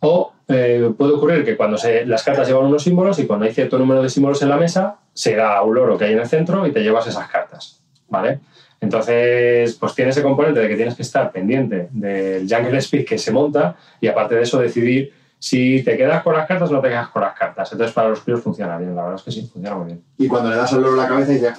O 0.00 0.32
eh, 0.48 0.90
puede 0.96 1.12
ocurrir 1.12 1.44
que 1.44 1.56
cuando 1.56 1.76
se, 1.76 2.06
las 2.06 2.22
cartas 2.22 2.46
llevan 2.48 2.66
unos 2.66 2.82
símbolos 2.84 3.18
y 3.18 3.26
cuando 3.26 3.44
hay 3.46 3.52
cierto 3.52 3.78
número 3.78 4.02
de 4.02 4.08
símbolos 4.08 4.40
en 4.42 4.48
la 4.48 4.56
mesa, 4.56 4.96
se 5.12 5.34
da 5.36 5.60
un 5.62 5.74
loro 5.74 5.98
que 5.98 6.04
hay 6.06 6.12
en 6.12 6.20
el 6.20 6.28
centro 6.28 6.66
y 6.66 6.72
te 6.72 6.80
llevas 6.80 7.06
esas 7.06 7.28
cartas. 7.28 7.80
¿Vale? 8.08 8.40
Entonces, 8.80 9.74
pues 9.74 9.94
tiene 9.94 10.10
ese 10.10 10.22
componente 10.22 10.60
de 10.60 10.68
que 10.68 10.76
tienes 10.76 10.94
que 10.94 11.02
estar 11.02 11.32
pendiente 11.32 11.88
del 11.90 12.48
Jungle 12.48 12.78
Speed 12.78 13.04
que 13.06 13.18
se 13.18 13.32
monta 13.32 13.76
y 14.00 14.06
aparte 14.06 14.36
de 14.36 14.42
eso 14.42 14.60
decidir 14.60 15.12
si 15.38 15.82
te 15.82 15.96
quedas 15.96 16.22
con 16.22 16.34
las 16.34 16.46
cartas 16.46 16.70
o 16.70 16.74
no 16.74 16.80
te 16.80 16.88
quedas 16.88 17.08
con 17.08 17.22
las 17.22 17.34
cartas. 17.34 17.70
Entonces, 17.72 17.94
para 17.94 18.08
los 18.08 18.20
críos 18.20 18.40
funciona 18.42 18.78
bien, 18.78 18.94
la 18.94 19.02
verdad 19.02 19.18
es 19.18 19.22
que 19.22 19.32
sí, 19.32 19.48
funciona 19.52 19.76
muy 19.76 19.86
bien. 19.86 20.02
Y 20.16 20.28
cuando 20.28 20.50
le 20.50 20.56
das 20.56 20.72
al 20.72 20.82
loro 20.82 20.96
la 20.96 21.08
cabeza 21.08 21.32
y 21.32 21.34
dices, 21.36 21.54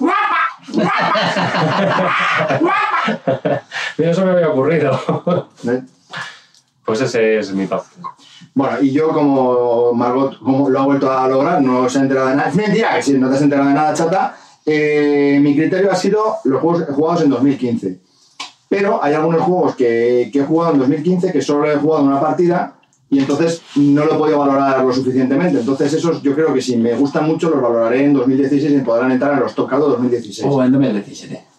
Mira, 3.98 4.10
eso 4.10 4.24
me 4.24 4.32
había 4.32 4.48
ocurrido. 4.48 4.92
¿eh? 5.68 5.82
Pues 6.84 7.00
ese 7.00 7.38
es 7.38 7.52
mi 7.52 7.66
top 7.66 7.82
5. 7.94 8.16
Bueno, 8.54 8.82
y 8.82 8.92
yo 8.92 9.08
como 9.10 9.92
Margot 9.92 10.38
como 10.38 10.68
lo 10.68 10.80
ha 10.80 10.84
vuelto 10.84 11.10
a 11.10 11.28
lograr, 11.28 11.62
no 11.62 11.88
se 11.88 11.98
ha 11.98 12.02
enterado 12.02 12.28
de 12.28 12.36
nada. 12.36 12.48
Es 12.48 12.54
mentira, 12.56 12.96
que 12.96 13.02
si 13.02 13.12
no 13.16 13.28
te 13.28 13.36
has 13.36 13.42
enterado 13.42 13.68
de 13.68 13.74
nada, 13.74 13.94
chata. 13.94 14.36
Eh, 14.66 15.38
mi 15.40 15.56
criterio 15.56 15.90
ha 15.90 15.96
sido 15.96 16.36
los 16.44 16.60
juegos 16.60 16.84
jugados 16.94 17.22
en 17.22 17.30
2015. 17.30 18.00
Pero 18.68 19.02
hay 19.02 19.14
algunos 19.14 19.42
juegos 19.42 19.74
que, 19.74 20.30
he 20.32 20.44
jugado 20.44 20.74
en 20.74 20.78
2015 20.78 21.32
que 21.32 21.42
solo 21.42 21.70
he 21.70 21.76
jugado 21.76 22.04
una 22.04 22.20
partida 22.20 22.76
y 23.10 23.18
entonces 23.18 23.62
no 23.74 24.04
lo 24.04 24.14
he 24.14 24.18
podido 24.18 24.38
valorar 24.38 24.84
lo 24.84 24.92
suficientemente. 24.92 25.58
Entonces 25.58 25.92
esos 25.92 26.22
yo 26.22 26.34
creo 26.34 26.54
que 26.54 26.62
si 26.62 26.76
me 26.76 26.94
gustan 26.94 27.26
mucho 27.26 27.50
los 27.50 27.60
valoraré 27.60 28.04
en 28.04 28.14
2016 28.14 28.72
y 28.72 28.78
podrán 28.78 29.10
entrar 29.10 29.34
en 29.34 29.40
los 29.40 29.54
tocados 29.54 29.90
2016. 29.90 30.46
O 30.48 30.62
en 30.62 30.70
2017. 30.70 31.49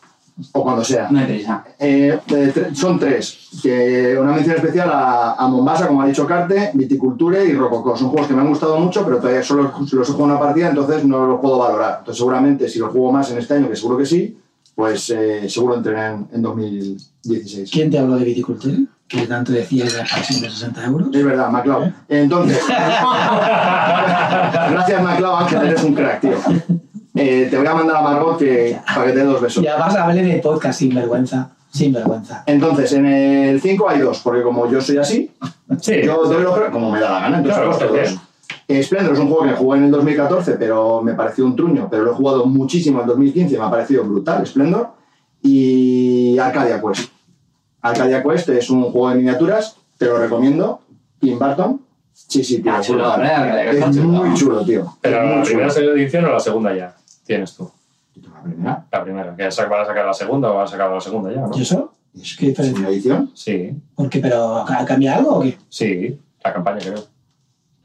O 0.54 0.64
cuando 0.64 0.84
sea. 0.84 1.10
No 1.10 1.20
hay 1.20 1.26
prisa. 1.26 1.64
Eh, 1.78 2.20
eh, 2.28 2.54
son 2.74 3.00
tres. 3.00 3.50
Que 3.62 4.18
una 4.20 4.34
mención 4.34 4.56
especial 4.56 4.90
a, 4.92 5.34
a 5.34 5.48
Mombasa, 5.48 5.88
como 5.88 6.02
ha 6.02 6.08
dicho 6.08 6.26
Carte, 6.26 6.72
Viticulture 6.74 7.46
y 7.46 7.54
Rococó. 7.54 7.98
Son 7.98 8.10
juegos 8.10 8.28
que 8.28 8.34
me 8.34 8.42
han 8.42 8.50
gustado 8.50 8.80
mucho, 8.80 9.04
pero 9.04 9.18
todavía 9.18 9.44
solo 9.44 9.74
los 9.80 10.10
he 10.10 10.12
jugado 10.12 10.24
una 10.26 10.40
partida, 10.40 10.70
entonces 10.70 11.04
no 11.06 11.26
los 11.26 11.40
puedo 11.40 11.58
valorar. 11.58 11.98
Entonces, 12.00 12.18
seguramente, 12.18 12.70
si 12.70 12.80
los 12.80 12.92
juego 12.92 13.12
más 13.12 13.32
en 13.32 13.38
este 13.38 13.54
año, 13.56 13.70
que 13.70 13.76
seguro 13.76 13.98
que 13.98 14.06
sí, 14.06 14.38
pues 14.76 15.10
eh, 15.10 15.50
seguro 15.50 15.76
entren 15.76 15.98
en, 15.98 16.28
en 16.34 16.42
2016. 16.42 17.72
¿Quién 17.72 17.90
te 17.90 18.00
habló 18.00 18.16
de 18.18 18.26
viticultura? 18.26 18.78
Que 19.12 19.28
tanto 19.28 19.52
decías 19.52 19.92
de 19.92 19.98
la 19.98 20.04
expansión 20.04 20.42
de 20.42 20.50
60 20.50 20.86
euros. 20.86 21.08
Es 21.14 21.26
verdad, 21.26 21.50
MacLeod. 21.50 21.90
Entonces, 22.08 22.60
gracias 24.72 25.04
MacLeod, 25.04 25.36
Ángel, 25.42 25.62
eres 25.68 25.84
un 25.84 25.94
crack, 25.94 26.22
tío. 26.22 26.32
Eh, 27.16 27.48
te 27.50 27.58
voy 27.58 27.68
a 27.68 27.74
mandar 27.76 27.98
a 27.98 28.02
Margot 28.02 28.38
que, 28.38 28.80
para 28.86 29.06
que 29.08 29.12
te 29.12 29.20
dé 29.20 29.26
dos 29.26 29.42
besos. 29.42 29.62
Ya 29.64 29.76
vas 29.78 29.94
a 29.96 30.06
hablar 30.06 30.24
de 30.26 30.38
podcast 30.40 30.80
sin 30.80 30.96
vergüenza. 30.96 31.50
Sin 31.70 31.92
vergüenza. 31.94 32.44
Entonces, 32.46 32.94
en 32.94 33.06
el 33.06 33.62
5 33.62 33.90
hay 33.90 34.00
dos, 34.00 34.20
porque 34.24 34.42
como 34.44 34.70
yo 34.72 34.80
soy 34.82 34.98
así, 34.98 35.32
Sí, 35.80 36.02
Yo 36.04 36.24
doy 36.26 36.44
lo 36.44 36.54
que- 36.56 36.70
como 36.72 36.92
me 36.92 37.00
da 37.00 37.12
la 37.12 37.20
gana, 37.22 37.38
entonces 37.38 37.62
Claro, 37.62 37.72
he 37.72 37.78
puesto 37.78 37.94
bien. 37.94 38.06
dos. 38.16 38.24
Eh, 38.68 38.84
Splendor 38.84 39.14
es 39.14 39.20
un 39.20 39.28
juego 39.30 39.44
que 39.44 39.52
jugué 39.54 39.78
en 39.80 39.86
el 39.86 39.92
2014, 39.92 40.54
pero 40.54 41.02
me 41.02 41.14
pareció 41.14 41.46
un 41.46 41.56
truño, 41.56 41.88
pero 41.90 42.04
lo 42.04 42.12
he 42.12 42.14
jugado 42.16 42.46
muchísimo 42.46 43.00
en 43.02 43.08
2015, 43.08 43.58
me 43.58 43.64
ha 43.66 43.70
parecido 43.70 44.04
brutal, 44.04 44.46
Splendor. 44.46 44.90
Y 45.42 46.38
Arcadia 46.40 46.82
Quest. 46.82 47.11
Arcadia 47.82 48.22
Quest 48.24 48.50
es 48.50 48.70
un 48.70 48.84
juego 48.92 49.10
de 49.10 49.16
miniaturas, 49.16 49.78
te 49.98 50.06
lo 50.06 50.18
recomiendo. 50.18 50.82
Tim 51.20 51.38
Burton. 51.40 51.82
Sí, 52.14 52.44
sí, 52.44 52.62
tío. 52.62 52.72
Ah, 52.74 52.82
chulo, 52.82 53.16
Es 53.24 53.80
chulo. 53.96 54.04
muy 54.08 54.34
chulo, 54.36 54.64
tío. 54.66 54.98
Pero 55.02 55.24
la 55.38 55.44
primera 55.44 55.70
chulo. 55.70 55.94
edición 55.96 56.26
o 56.26 56.34
la 56.34 56.40
segunda 56.40 56.76
ya 56.76 56.96
tienes 57.26 57.56
tú. 57.56 57.70
La 58.22 58.42
primera. 58.44 58.86
La 58.92 59.04
primera. 59.04 59.36
¿Que 59.36 59.44
van 59.44 59.82
a 59.82 59.86
sacar 59.86 60.06
la 60.06 60.14
segunda 60.14 60.52
o 60.52 60.56
van 60.56 60.64
a 60.66 60.68
sacar 60.68 60.92
la 60.92 61.02
segunda 61.02 61.32
ya, 61.32 61.42
no? 61.42 61.52
¿Y 61.58 61.62
eso? 61.62 61.94
Es 62.16 62.36
¿Qué 62.38 62.48
diferencia? 62.48 62.74
¿Segunda 62.76 62.90
edición? 62.90 63.32
Sí, 63.34 63.72
¿Por 63.96 64.10
qué? 64.10 64.20
¿Pero 64.20 64.66
ca- 64.68 64.86
cambia 64.86 65.16
algo 65.18 65.38
o 65.38 65.42
qué? 65.42 65.58
sí. 65.70 66.20
La 66.44 66.52
campaña 66.54 66.80
creo. 66.80 67.04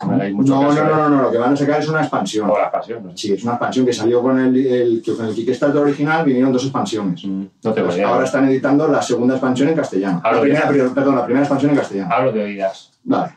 No, 0.05 0.21
hay 0.21 0.35
No, 0.35 0.73
no, 0.73 1.09
no, 1.09 1.23
lo 1.23 1.31
que 1.31 1.39
van 1.39 1.55
a 1.55 1.57
sacar 1.57 1.81
es 1.81 1.89
una 1.89 2.01
expansión. 2.01 2.51
O 2.51 2.59
la 2.59 2.71
pasión, 2.71 3.03
no 3.05 3.11
sé. 3.13 3.17
Sí, 3.17 3.33
es 3.33 3.43
una 3.45 3.53
expansión 3.53 3.87
que 3.87 3.93
salió 3.93 4.21
con 4.23 4.39
el, 4.39 4.55
el, 4.55 5.03
con 5.17 5.27
el 5.27 5.35
Kickstarter 5.35 5.81
original, 5.81 6.25
vinieron 6.25 6.53
dos 6.53 6.65
expansiones. 6.65 7.25
Mm, 7.25 7.45
No 7.63 7.73
tengo 7.73 7.89
Pues 7.89 8.01
ahora 8.03 8.25
están 8.25 8.47
editando 8.49 8.89
la 8.89 9.01
segunda 9.01 9.35
expansión 9.35 9.69
en 9.71 9.75
castellano. 9.75 10.21
La 10.23 10.41
primera, 10.41 10.69
perdón, 10.69 11.17
la 11.17 11.25
primera 11.25 11.45
expansión 11.45 11.71
en 11.71 11.79
castellano. 11.79 12.15
Hablo 12.15 12.33
de 12.33 12.45
oídas. 12.45 12.93
Vale. 13.05 13.36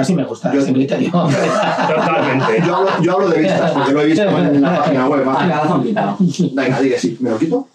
Así 0.00 0.14
me 0.14 0.24
gusta, 0.24 0.52
Yo- 0.52 0.60
ese 0.60 0.72
criterio. 0.72 1.10
Totalmente. 1.10 2.62
Yo 2.66 2.76
hablo, 2.76 2.90
yo 3.02 3.12
hablo 3.14 3.28
de 3.28 3.40
vistas, 3.40 3.70
porque 3.72 3.92
lo 3.92 4.00
he 4.00 4.06
visto 4.06 4.22
en 4.22 4.62
la 4.62 4.78
página 4.78 5.08
web. 5.08 5.24
Ah. 5.28 6.16
Venga, 6.52 6.80
di 6.80 6.90
que 6.90 6.98
sí. 6.98 7.16
¿Me 7.20 7.30
lo 7.30 7.38
quito? 7.38 7.68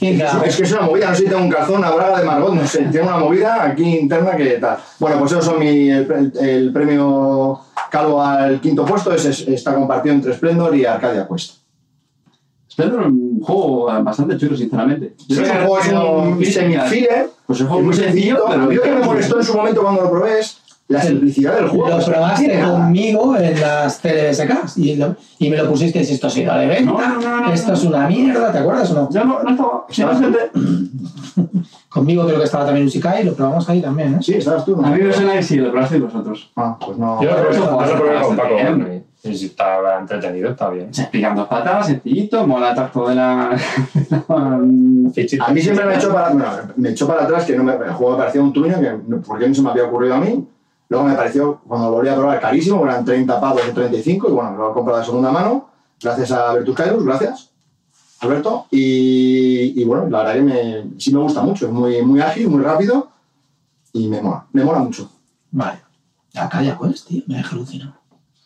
Venga. 0.00 0.42
Es 0.44 0.56
que 0.56 0.62
es 0.62 0.72
una 0.72 0.82
movida, 0.82 1.10
no 1.10 1.14
sé 1.14 1.22
si 1.22 1.28
tengo 1.28 1.42
un 1.42 1.50
calzón, 1.50 1.78
una 1.78 1.90
braga 1.90 2.18
de 2.20 2.24
Margot, 2.26 2.54
no 2.54 2.66
sé. 2.66 2.84
Tengo 2.84 3.08
una 3.08 3.18
movida 3.18 3.64
aquí 3.64 3.98
interna 3.98 4.36
que 4.36 4.58
tal. 4.58 4.78
Bueno, 4.98 5.18
pues 5.18 5.32
son 5.44 5.58
mi, 5.58 5.90
el, 5.90 6.70
premio 6.72 7.60
Calvo 7.90 8.22
al 8.22 8.60
quinto 8.60 8.84
puesto. 8.84 9.12
Es- 9.12 9.46
está 9.48 9.74
compartido 9.74 10.14
entre 10.14 10.34
Splendor 10.34 10.74
y 10.76 10.84
Arcadia 10.84 11.26
Quest. 11.28 11.60
Splendor 12.70 13.00
es 13.00 13.06
un 13.08 13.40
juego 13.42 13.86
bastante 14.02 14.36
chulo, 14.36 14.56
sinceramente. 14.56 15.14
Sí, 15.28 15.38
el 15.40 15.66
juego 15.66 15.78
es 15.80 15.92
un 15.92 16.44
semi-filler. 16.44 17.30
Pues 17.46 17.58
es 17.58 17.62
un 17.62 17.66
Es 17.66 17.68
juego 17.72 17.82
muy 17.82 17.94
sencillo, 17.94 18.44
pero 18.48 18.62
a 18.62 18.66
mí 18.66 18.74
lo 18.76 18.82
que 18.82 18.90
me 18.92 19.04
molestó 19.04 19.38
en 19.38 19.44
su 19.44 19.56
momento 19.56 19.82
cuando 19.82 20.02
lo 20.02 20.10
probé 20.10 20.38
es 20.38 20.59
la 20.90 21.02
simplicidad 21.02 21.54
del 21.56 21.68
juego. 21.68 21.88
Lo 21.88 21.96
O 21.96 22.00
sea, 22.00 22.12
probaste 22.14 22.58
no 22.60 22.72
conmigo 22.72 23.36
en 23.36 23.60
las 23.60 23.98
CLSK 24.00 24.76
y, 24.76 24.96
lo- 24.96 25.16
y 25.38 25.48
me 25.48 25.56
lo 25.56 25.68
pusiste 25.70 26.00
y 26.00 26.02
esto 26.02 26.26
ha 26.26 26.30
sido 26.30 26.54
de 26.58 26.66
venta, 26.66 26.90
No, 26.92 26.98
no, 27.00 27.20
no, 27.20 27.40
no, 27.46 27.52
esto 27.52 27.68
no. 27.68 27.74
es 27.74 27.84
una 27.84 28.06
mierda, 28.08 28.50
¿te 28.52 28.58
acuerdas 28.58 28.90
o 28.90 28.94
no? 28.94 29.08
Yo 29.10 29.24
no, 29.24 29.42
no 29.42 29.50
estaba. 29.50 29.84
Sí, 29.88 30.02
no, 30.02 30.18
gente. 30.18 30.38
Conmigo 31.88 32.24
creo 32.26 32.38
que 32.38 32.44
estaba 32.44 32.66
también 32.66 32.86
Usikai 32.86 33.22
y 33.22 33.24
lo 33.24 33.34
probamos 33.34 33.68
ahí 33.68 33.80
también, 33.80 34.14
¿eh? 34.14 34.18
Sí, 34.20 34.34
estabas 34.34 34.64
tú. 34.64 34.80
A 34.84 34.90
mí 34.90 35.02
me 35.02 35.12
suena 35.12 35.32
que 35.34 35.42
sí, 35.42 35.56
lo 35.56 35.70
probasteis 35.72 36.02
vosotros. 36.02 36.50
Ah, 36.56 36.76
pues 36.84 36.96
no. 36.98 37.20
Yo 37.22 37.30
lo 37.30 37.36
probé, 37.36 38.20
con 38.22 38.36
Paco. 38.36 38.56
si 39.22 39.46
está 39.46 39.98
entretenido, 39.98 40.50
está 40.50 40.70
bien. 40.70 40.92
Se 40.94 41.02
explican 41.02 41.34
dos 41.34 41.48
patas, 41.48 41.86
sencillito, 41.86 42.46
mola 42.46 42.70
el 42.70 42.76
tacto 42.76 43.08
de 43.08 43.14
la. 43.16 43.50
Fichita. 45.12 45.44
A 45.48 45.52
mí 45.52 45.60
siempre 45.60 45.84
me 45.84 45.96
echó 45.96 46.12
para, 46.12 46.30
bueno, 46.30 46.46
me 46.76 46.90
echó 46.90 47.06
para 47.08 47.24
atrás 47.24 47.44
que 47.44 47.56
no 47.56 47.64
me, 47.64 47.72
el 47.74 47.90
juego 47.92 48.12
me 48.12 48.18
parecía 48.18 48.42
un 48.42 48.52
truño, 48.52 48.80
que 48.80 48.90
¿por 49.26 49.38
qué 49.38 49.48
no 49.48 49.54
se 49.54 49.62
me 49.62 49.70
había 49.70 49.84
ocurrido 49.84 50.14
a 50.14 50.18
mí? 50.20 50.46
Luego 50.90 51.06
me 51.06 51.14
pareció, 51.14 51.60
cuando 51.68 51.88
lo 51.88 51.96
volví 51.96 52.08
a 52.08 52.16
probar, 52.16 52.40
carísimo, 52.40 52.84
eran 52.84 53.04
30 53.04 53.40
pavos 53.40 53.62
o 53.68 53.72
35, 53.72 54.28
y 54.28 54.32
bueno, 54.32 54.56
lo 54.56 54.70
he 54.70 54.74
comprado 54.74 54.98
de 54.98 55.04
segunda 55.04 55.30
mano, 55.30 55.68
gracias 56.02 56.32
a 56.32 56.52
Virtus 56.54 56.74
Cairus, 56.74 57.04
gracias, 57.04 57.50
Alberto. 58.18 58.66
Y, 58.72 59.80
y 59.80 59.84
bueno, 59.84 60.08
la 60.08 60.18
verdad 60.18 60.34
que 60.34 60.42
me, 60.42 61.00
sí 61.00 61.14
me 61.14 61.20
gusta 61.20 61.42
mucho, 61.42 61.66
es 61.66 61.72
muy, 61.72 62.02
muy 62.02 62.20
ágil, 62.20 62.48
muy 62.48 62.60
rápido, 62.60 63.08
y 63.92 64.08
me 64.08 64.20
mola, 64.20 64.46
me 64.52 64.64
mola 64.64 64.80
mucho. 64.80 65.08
Vale. 65.52 65.80
Acá 66.34 66.60
ya 66.60 66.76
pues, 66.76 67.04
tío, 67.04 67.22
me 67.28 67.36
deja 67.36 67.54
alucinado. 67.54 67.94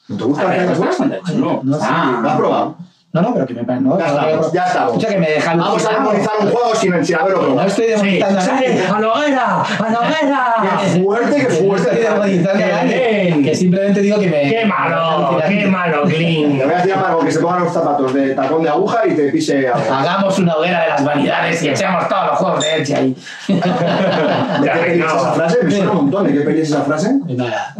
¿No 0.08 0.16
te 0.18 0.24
gusta 0.24 0.42
A 0.42 0.46
ver, 0.50 0.60
Arcadia 0.60 0.72
es 0.72 0.78
Quest? 0.78 1.00
bastante 1.00 1.32
chulo. 1.32 1.60
No 1.64 1.78
¿Lo 1.78 2.28
has 2.28 2.36
probado? 2.36 2.76
No, 3.14 3.22
no, 3.22 3.32
pero 3.32 3.46
que 3.46 3.54
me. 3.54 3.62
No, 3.62 3.96
Ya 3.96 4.08
no, 4.08 4.18
estamos, 4.18 4.46
no, 4.48 4.52
ya 4.52 4.66
estamos. 4.66 4.88
Escucha, 4.90 5.08
que 5.08 5.18
me 5.20 5.30
deja 5.30 5.54
Vamos 5.54 5.86
a 5.86 5.92
demonizar 5.92 6.32
un 6.40 6.50
juego 6.50 6.74
sin, 6.74 7.04
sin 7.04 7.14
haberlo 7.14 7.54
No 7.54 7.62
estoy 7.62 7.86
demonizando 7.86 8.40
a 8.40 8.42
nadie. 8.44 8.86
¡A 8.92 9.00
la 9.00 9.12
hoguera! 9.12 9.62
¡A 9.62 9.88
la 9.88 10.00
hoguera! 10.00 10.54
Qué 10.80 11.00
fuerte, 11.00 11.36
qué 11.36 11.42
No 11.42 11.48
estoy 11.48 11.68
fuerte. 11.68 12.00
demonizando 12.00 12.64
a 12.64 12.68
nadie. 12.82 13.42
Que 13.44 13.54
simplemente 13.54 14.00
digo 14.00 14.18
que 14.18 14.26
me. 14.28 14.50
¡Qué 14.50 14.66
malo! 14.66 15.40
¡Qué 15.46 15.66
malo, 15.66 16.02
Clean! 16.02 16.58
Le 16.58 16.64
voy 16.64 16.74
a 16.74 16.76
decir 16.78 16.92
a 16.92 16.96
Margo 16.96 17.20
que 17.20 17.30
se 17.30 17.38
pongan 17.38 17.62
los 17.62 17.72
zapatos 17.72 18.12
de 18.14 18.34
tacón 18.34 18.64
de 18.64 18.68
aguja 18.68 19.06
y 19.06 19.14
te 19.14 19.28
pise 19.30 19.68
algo. 19.68 19.94
Hagamos 19.94 20.36
una 20.40 20.56
hoguera 20.56 20.82
de 20.82 20.88
las 20.88 21.04
vanidades 21.04 21.62
y 21.62 21.68
echamos 21.68 22.08
todos 22.08 22.26
los 22.26 22.38
juegos 22.38 22.64
de 22.64 22.74
Edge 22.82 22.94
ahí. 22.96 23.16
¿De 23.46 24.70
qué 24.70 24.78
peli 24.80 25.00
es 25.00 25.06
esa 25.06 25.32
frase? 25.34 25.58
Me 25.62 25.70
suena 25.70 25.90
un 25.92 25.96
montón. 25.98 26.26
¿De 26.26 26.32
qué 26.32 26.40
peli 26.40 26.60
es 26.62 26.68
esa 26.68 26.82
frase? 26.82 27.14
Nada. 27.28 27.74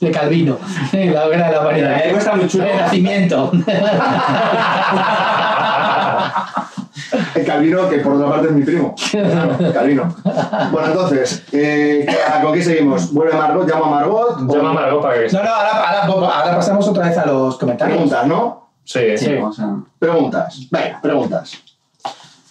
De 0.00 0.10
Calvino. 0.10 0.56
La 0.92 1.26
hoguera 1.26 1.48
de 1.48 1.52
las 1.52 1.64
vanidades. 1.64 2.06
Eh, 2.06 2.14
está 2.16 2.36
muy 2.36 2.48
chulo. 2.48 2.64
El 2.64 2.76
nacimiento. 2.78 3.52
El 7.34 7.44
Calvino, 7.44 7.88
que 7.88 7.98
por 7.98 8.14
otra 8.14 8.28
parte 8.30 8.46
es 8.48 8.52
mi 8.52 8.62
primo. 8.62 8.94
Calvino. 9.72 10.14
Bueno, 10.72 10.88
entonces, 10.88 11.42
eh, 11.52 12.06
¿con 12.42 12.52
qué 12.52 12.62
seguimos? 12.62 13.12
Vuelve 13.12 13.34
Margot, 13.36 13.68
llama 13.68 13.86
a 13.86 13.90
Margot. 13.90 14.36
o- 14.48 14.54
Llama 14.56 14.70
a 14.70 14.72
Margot 14.72 15.02
para 15.02 15.14
que. 15.14 15.28
No, 15.32 15.42
no, 15.42 15.50
ahora, 15.50 15.70
ahora, 16.06 16.34
ahora 16.36 16.56
pasamos 16.56 16.86
otra 16.88 17.08
vez 17.08 17.18
a 17.18 17.26
los 17.26 17.58
comentarios. 17.58 17.96
Preguntas, 17.98 18.26
¿no? 18.26 18.70
Sí, 18.84 19.16
Sí. 19.16 19.34
O 19.36 19.52
sea, 19.52 19.74
Preguntas. 19.98 20.58
Venga, 20.70 21.00
preguntas. 21.02 21.52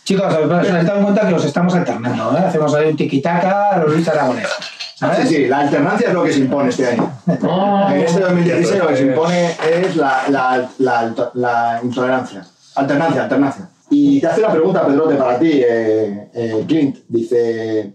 Chicos, 0.03 0.26
os 0.34 0.51
habéis 0.51 0.86
dado 0.86 1.01
cuenta 1.01 1.28
que 1.28 1.34
os 1.34 1.45
estamos 1.45 1.74
alternando, 1.76 2.36
¿eh? 2.38 2.41
Hacemos 2.45 2.74
ahí 2.76 2.89
un 2.89 2.97
tiquitaca 2.97 3.70
a 3.70 3.78
los 3.78 3.93
Luis 3.93 4.07
Aragonés. 4.09 4.47
¿Sabes? 4.96 5.28
Sí, 5.28 5.36
sí, 5.36 5.48
la 5.48 5.60
alternancia 5.60 6.08
es 6.08 6.14
lo 6.14 6.24
que 6.24 6.34
se 6.34 6.39
impone 6.39 6.70
este 6.70 6.88
año. 6.88 7.12
En 7.28 8.02
este 8.02 8.20
2016 8.22 8.80
lo 8.80 8.88
que 8.88 8.98
se 8.98 9.06
impone 9.06 9.52
es 9.52 9.96
la, 9.96 10.24
la, 10.30 10.70
la, 10.80 11.32
la 11.34 11.80
intolerancia. 11.84 12.46
Alternancia, 12.76 13.24
alternancia. 13.24 13.70
Y 13.89 14.20
te 14.20 14.28
hace 14.28 14.41
una 14.41 14.52
pregunta, 14.52 14.88
Pedrote, 14.88 15.16
para 15.16 15.38
ti, 15.38 15.52
eh, 15.54 16.30
eh, 16.34 16.64
Clint. 16.68 16.98
Dice, 17.08 17.94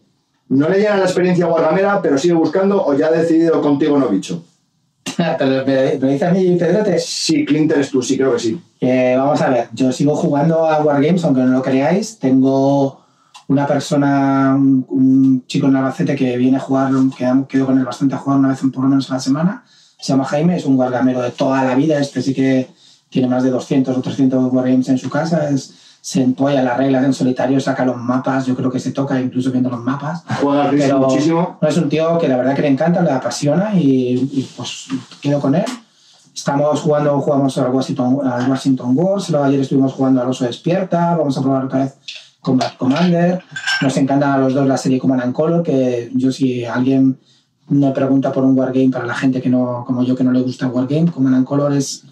no 0.49 0.69
le 0.69 0.79
llena 0.79 0.97
la 0.97 1.05
experiencia 1.05 1.47
guargamera, 1.47 2.01
pero 2.01 2.17
sigue 2.19 2.35
buscando 2.35 2.85
o 2.85 2.95
ya 2.95 3.07
ha 3.07 3.11
decidido 3.11 3.61
contigo 3.61 3.99
no 3.99 4.09
bicho. 4.09 4.45
pero, 5.17 5.65
pero, 5.65 5.99
pero 5.99 6.13
dice 6.13 6.27
a 6.27 6.31
mí, 6.31 6.57
Pedrote, 6.57 6.99
Sí, 6.99 7.45
Clint 7.45 7.73
eres 7.73 7.91
tú, 7.91 8.03
sí, 8.03 8.17
creo 8.17 8.33
que 8.33 8.39
sí. 8.39 8.61
Eh, 8.81 9.15
vamos 9.17 9.41
a 9.43 9.51
ver, 9.51 9.69
yo 9.73 9.91
sigo 9.91 10.15
jugando 10.15 10.67
a 10.67 10.83
Wargames, 10.83 11.25
aunque 11.25 11.41
no 11.41 11.49
lo 11.49 11.63
creáis. 11.63 12.19
Tengo 12.19 13.05
una 13.49 13.67
persona, 13.67 14.55
un, 14.55 14.87
un 14.89 15.47
chico 15.47 15.67
en 15.67 15.77
Albacete 15.77 16.15
que 16.15 16.37
viene 16.37 16.59
a 16.59 16.61
jugar, 16.61 16.93
que 17.17 17.27
quedo 17.49 17.67
con 17.67 17.79
él 17.79 17.85
bastante 17.85 18.15
a 18.15 18.19
jugar 18.19 18.39
una 18.39 18.49
vez 18.49 18.61
por 18.73 18.85
lo 18.85 18.89
menos 18.89 19.11
a 19.11 19.15
la 19.15 19.21
semana. 19.21 19.65
Se 19.99 20.13
llama 20.13 20.25
Jaime, 20.27 20.57
es 20.57 20.67
un 20.67 20.79
wargamero 20.79 21.21
de 21.23 21.31
toda 21.31 21.65
la 21.65 21.75
vida. 21.75 21.99
Este 21.99 22.23
sí 22.23 22.35
que 22.35 22.69
tiene 23.09 23.27
más 23.27 23.43
de 23.43 23.51
200 23.51 23.97
o 23.97 24.01
300 24.01 24.53
Wargames 24.53 24.89
en 24.91 24.99
su 24.99 25.09
casa. 25.09 25.49
Es, 25.49 25.75
se 26.01 26.23
empolla 26.23 26.63
las 26.63 26.77
reglas 26.77 27.05
en 27.05 27.15
solitario, 27.15 27.59
saca 27.59 27.87
los 27.87 27.97
mapas. 27.97 28.45
Yo 28.47 28.55
creo 28.55 28.71
que 28.71 28.79
se 28.79 28.93
toca 28.93 29.19
incluso 29.19 29.51
viendo 29.51 29.71
los 29.71 29.81
mapas. 29.81 30.25
Juega 30.43 30.71
Pero 30.71 30.99
muchísimo. 30.99 31.59
no 31.61 31.69
es 31.69 31.77
un 31.79 31.89
tío 31.89 32.19
que 32.19 32.29
la 32.29 32.37
verdad 32.37 32.55
que 32.55 32.63
le 32.63 32.69
encanta, 32.69 33.01
le 33.01 33.11
apasiona 33.11 33.73
y, 33.75 34.29
y, 34.31 34.49
pues 34.57 34.89
quedo 35.23 35.41
con 35.41 35.55
él. 35.55 35.65
Estamos 36.35 36.81
jugando, 36.83 37.19
jugamos 37.21 37.57
al 37.59 37.71
Washington, 37.71 38.21
al 38.25 38.49
Washington 38.49 38.93
Wars, 38.95 39.29
luego 39.31 39.47
ayer 39.47 39.61
estuvimos 39.61 39.93
jugando 39.93 40.23
al 40.23 40.29
Oso 40.29 40.45
Despierta, 40.45 41.17
vamos 41.17 41.37
a 41.37 41.43
probar 41.43 41.65
otra 41.65 41.81
vez 41.81 41.95
Combat 42.41 42.77
Commander. 42.77 43.43
Nos 43.83 43.97
encantan 43.97 44.31
a 44.31 44.39
los 44.39 44.55
dos 44.55 44.67
la 44.67 44.77
serie 44.77 44.99
Command 44.99 45.23
and 45.23 45.35
Color, 45.35 45.63
que 45.63 46.11
yo 46.15 46.33
si 46.33 46.65
alguien 46.65 47.19
me 47.69 47.91
pregunta 47.93 48.33
por 48.33 48.45
un 48.45 48.59
Wargame 48.59 48.91
para 48.91 49.07
la 49.07 49.15
gente 49.15 49.43
que 49.43 49.51
no, 49.51 49.85
como 49.87 50.03
yo 50.03 50.17
que 50.17 50.25
no 50.25 50.33
le 50.33 50.43
gusta 50.43 50.67
el 50.67 50.73
Wargame, 50.73 51.11
Command 51.11 51.37
and 51.37 51.47
Color 51.47 51.75
es, 51.75 52.05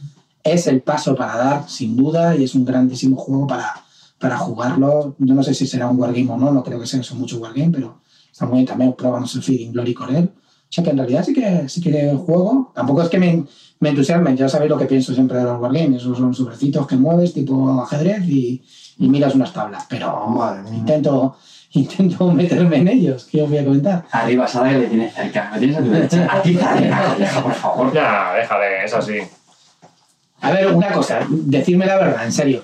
es 0.45 0.67
el 0.67 0.83
paso 0.83 1.15
para 1.15 1.37
dar, 1.37 1.69
sin 1.69 1.97
duda, 1.97 2.37
y 2.37 2.45
es 2.45 2.55
un 2.55 2.65
grandísimo 2.65 3.17
juego 3.17 3.47
para, 3.47 3.73
para 4.19 4.37
jugarlo. 4.37 5.17
Yo 5.19 5.35
no 5.35 5.43
sé 5.43 5.55
si 5.55 5.67
será 5.67 5.89
un 5.89 5.99
Wargame 5.99 6.31
o 6.31 6.37
no, 6.37 6.53
no 6.53 6.63
creo 6.63 6.79
que 6.81 6.87
sea 6.87 7.01
eso 7.01 7.15
mucho 7.15 7.39
Wargame, 7.39 7.71
pero 7.71 8.01
está 8.31 8.47
muy 8.47 8.57
bien. 8.57 8.67
También 8.67 8.95
probamos 8.95 9.35
el 9.35 9.43
Feeding 9.43 9.73
Glory 9.73 9.95
con 9.95 10.15
él. 10.15 10.31
O 10.35 10.69
sea 10.69 10.83
que 10.83 10.91
en 10.91 10.99
realidad 10.99 11.25
sí 11.25 11.33
que, 11.33 11.69
sí 11.69 11.81
que 11.81 12.15
juego. 12.15 12.73
Tampoco 12.75 13.03
es 13.03 13.09
que 13.09 13.19
me, 13.19 13.45
me 13.81 13.91
entusiasmen, 13.91 14.37
ya 14.37 14.49
sabéis 14.49 14.71
lo 14.71 14.79
que 14.79 14.87
pienso 14.87 15.13
siempre 15.15 15.39
de 15.39 15.45
los 15.45 15.61
Wargames. 15.61 16.03
Esos 16.03 16.17
son 16.19 16.33
sobrecitos 16.35 16.87
que 16.87 16.97
mueves 16.97 17.33
tipo 17.35 17.81
ajedrez 17.83 18.23
y, 18.27 18.63
y 18.99 19.09
miras 19.09 19.35
unas 19.35 19.53
tablas. 19.53 19.85
Pero 19.89 20.27
Madre 20.29 20.63
mía. 20.63 20.79
intento, 20.79 21.37
intento 21.73 22.31
meterme 22.33 22.77
en 22.79 22.89
ellos, 22.89 23.25
que 23.25 23.43
os 23.43 23.49
voy 23.51 23.59
a 23.59 23.65
comentar. 23.65 24.05
arriba, 24.11 24.47
Sara, 24.49 24.71
que 24.71 24.79
le 24.79 24.87
tienes 24.87 25.15
cerca. 25.15 25.51
Me 25.53 25.59
tienes 25.59 25.77
a 25.79 25.83
tu 25.83 25.91
derecha. 25.91 26.29
Aquí, 26.33 26.53
deja, 27.19 27.43
por 27.43 27.53
favor. 27.53 27.93
Ya, 27.93 28.33
déjale, 28.37 28.85
es 28.85 28.95
así. 28.95 29.19
A 30.41 30.51
ver, 30.53 30.73
una 30.73 30.93
cosa, 30.93 31.21
decirme 31.31 31.87
la 31.87 31.97
verdad, 31.97 32.25
en 32.25 32.33
serio. 32.33 32.63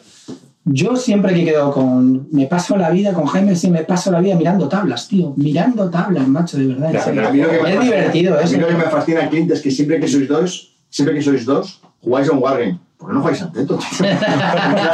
Yo 0.65 0.95
siempre 0.97 1.35
que 1.35 1.45
quedo 1.45 1.73
con. 1.73 2.29
Me 2.31 2.47
paso 2.47 2.77
la 2.77 2.91
vida 2.91 3.13
con 3.13 3.27
Jaime, 3.27 3.57
sí, 3.57 3.69
me 3.69 3.83
paso 3.83 4.13
la 4.13 4.21
vida 4.21 4.37
mirando 4.37 4.69
tablas, 4.69 5.09
tío. 5.09 5.33
Mirando 5.37 5.91
tablas, 5.91 6.29
macho, 6.29 6.57
de 6.59 6.67
verdad. 6.67 6.89
en 6.91 6.93
Ya, 6.95 7.01
serio. 7.03 7.23
pero 7.23 7.29
A 7.29 7.33
mí 7.33 7.39
lo 7.41 7.51
que 7.51 7.63
me 7.63 7.69
Es 7.71 7.77
fascina- 7.77 7.85
divertido 7.97 8.35
a 8.39 8.43
eso. 8.43 8.53
mí 8.55 8.61
lo 8.61 8.69
que 8.69 8.75
me 8.75 8.85
fascina, 8.85 9.29
Clint, 9.29 9.51
es 9.51 9.61
que 9.61 9.71
siempre 9.73 9.99
que 9.99 10.07
sois 10.07 10.29
dos, 10.29 10.72
siempre 10.93 11.16
que 11.16 11.22
sois 11.22 11.45
dos, 11.45 11.80
jugáis 12.05 12.28
a 12.28 12.32
un 12.32 12.38
Wargame. 12.43 12.78
¿Por 12.99 13.09
qué 13.09 13.14
no 13.14 13.20
jugáis 13.22 13.43
al 13.43 13.51
teto, 13.53 13.76
tío? 13.78 14.07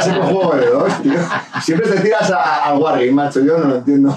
Que 0.03 0.11
juego 0.33 0.55
de 0.55 0.65
dos, 0.71 1.01
tío. 1.03 1.13
Siempre 1.61 1.89
te 1.91 1.99
tiras 2.01 2.31
al 2.31 2.77
Wargame, 2.81 3.11
macho. 3.11 3.41
Yo 3.41 3.57
no 3.59 3.65
lo 3.65 3.75
entiendo. 3.75 4.15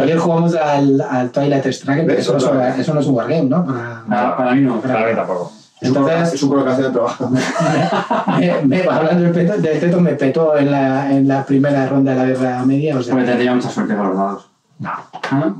Ayer 0.00 0.18
jugamos 0.18 0.54
al, 0.56 1.00
al 1.00 1.30
Twilight 1.30 1.64
Struggle, 1.72 2.04
pero 2.04 2.18
eso, 2.18 2.32
no 2.38 2.64
es 2.64 2.78
eso 2.78 2.94
no 2.94 3.00
es 3.00 3.06
un 3.06 3.14
wargame, 3.14 3.44
¿no? 3.44 3.64
Para- 3.64 4.02
Para, 4.08 4.36
para 4.36 4.54
mí 4.54 4.62
no. 4.62 4.80
Para 4.80 5.06
mí 5.06 5.14
tampoco. 5.14 5.52
Entonces- 5.80 6.32
es 6.34 6.42
un 6.42 6.48
colocación 6.48 6.86
de 6.86 6.90
trabajo. 6.92 7.30
me, 8.38 8.62
me- 8.64 8.82
hablando 8.88 9.30
del, 9.32 9.62
teto, 9.80 10.00
me 10.00 10.14
petó 10.14 10.56
en 10.56 10.70
la, 10.70 11.10
en 11.12 11.28
la 11.28 11.44
primera 11.44 11.86
ronda 11.86 12.12
de 12.12 12.18
la 12.18 12.24
guerra 12.26 12.64
media. 12.64 12.96
O 12.96 13.02
sea, 13.02 13.12
Porque 13.14 13.26
tendría 13.28 13.54
mucha 13.54 13.68
suerte 13.70 13.94
con 13.94 14.08
los 14.08 14.16
dados. 14.16 14.50
no, 14.78 14.90
¿Ah? 15.30 15.52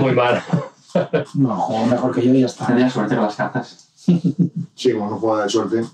Muy 0.00 0.12
mal. 0.12 0.42
No, 1.34 1.56
jugó 1.56 1.86
mejor 1.86 2.14
que 2.14 2.22
yo 2.22 2.34
y 2.34 2.40
ya 2.40 2.46
está. 2.46 2.66
Tendría 2.66 2.90
suerte 2.90 3.14
con 3.14 3.24
las 3.24 3.36
cartas. 3.36 3.84
Sí, 4.74 4.92
como 4.92 5.10
no 5.10 5.18
juega 5.18 5.42
de 5.42 5.48
suerte. 5.50 5.84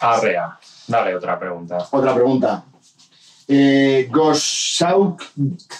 Arrea. 0.00 0.58
Dale 0.86 1.16
otra 1.16 1.38
pregunta. 1.38 1.78
Otra 1.90 2.14
pregunta. 2.14 2.62
Eh, 3.48 4.08
Gosauk... 4.10 5.22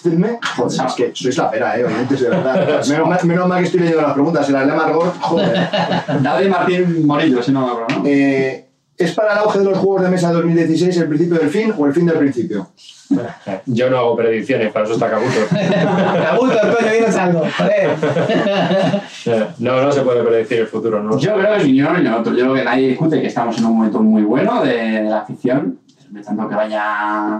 Joder, 0.03 0.87
es 0.87 0.95
que 0.95 1.13
sois 1.15 1.37
la 1.37 1.51
pera, 1.51 1.79
eh, 1.79 1.85
oyentes, 1.85 2.21
de 2.21 2.29
verdad. 2.31 2.87
Menos 2.89 3.09
mal, 3.09 3.25
menos 3.25 3.49
mal 3.49 3.59
que 3.61 3.67
estoy 3.67 3.81
leyendo 3.81 4.03
las 4.03 4.13
preguntas. 4.15 4.47
Si 4.47 4.53
las 4.53 4.67
lee 4.67 4.73
Margot, 4.73 5.21
joder. 5.21 5.71
David 6.23 6.49
Martín 6.49 7.07
Morillo, 7.07 7.43
si 7.43 7.53
no 7.53 7.67
me 7.67 7.73
acuerdo, 7.73 7.99
¿no? 7.99 8.07
Eh, 8.07 8.72
¿Es 8.97 9.13
para 9.13 9.33
el 9.33 9.39
auge 9.39 9.59
de 9.59 9.65
los 9.65 9.79
juegos 9.79 10.03
de 10.03 10.09
mesa 10.11 10.29
de 10.29 10.35
2016 10.35 10.97
el 10.99 11.09
principio 11.09 11.39
del 11.39 11.49
fin 11.49 11.73
o 11.77 11.87
el 11.87 11.95
fin 11.95 12.07
del 12.07 12.19
principio? 12.19 12.69
Yo 13.67 13.91
no 13.91 13.99
hago 13.99 14.17
predicciones, 14.17 14.73
para 14.73 14.85
eso 14.85 14.95
está 14.95 15.11
Kabuto. 15.11 15.39
Cabuto, 15.51 16.59
coño, 16.77 16.93
dinos 16.93 17.17
algo. 17.17 17.43
No, 19.59 19.81
no 19.81 19.93
se 19.93 20.03
puede 20.03 20.23
predecir 20.25 20.61
el 20.61 20.67
futuro, 20.67 21.01
¿no? 21.03 21.17
Yo 21.17 21.35
creo 21.35 21.57
que 21.57 21.65
ni 21.65 21.81
uno 21.81 21.97
ni 21.97 22.03
lo 22.03 22.19
otro. 22.19 22.33
Yo 22.33 22.45
creo 22.45 22.55
que 22.55 22.65
nadie 22.65 22.89
discute 22.89 23.21
que 23.21 23.29
estamos 23.29 23.57
en 23.59 23.67
un 23.67 23.77
momento 23.77 24.03
muy 24.03 24.23
bueno 24.23 24.63
de, 24.65 24.77
de 24.77 25.03
la 25.05 25.21
afición. 25.21 25.79
De 26.11 26.23
tanto 26.23 26.49
que 26.49 26.55
vaya 26.55 27.37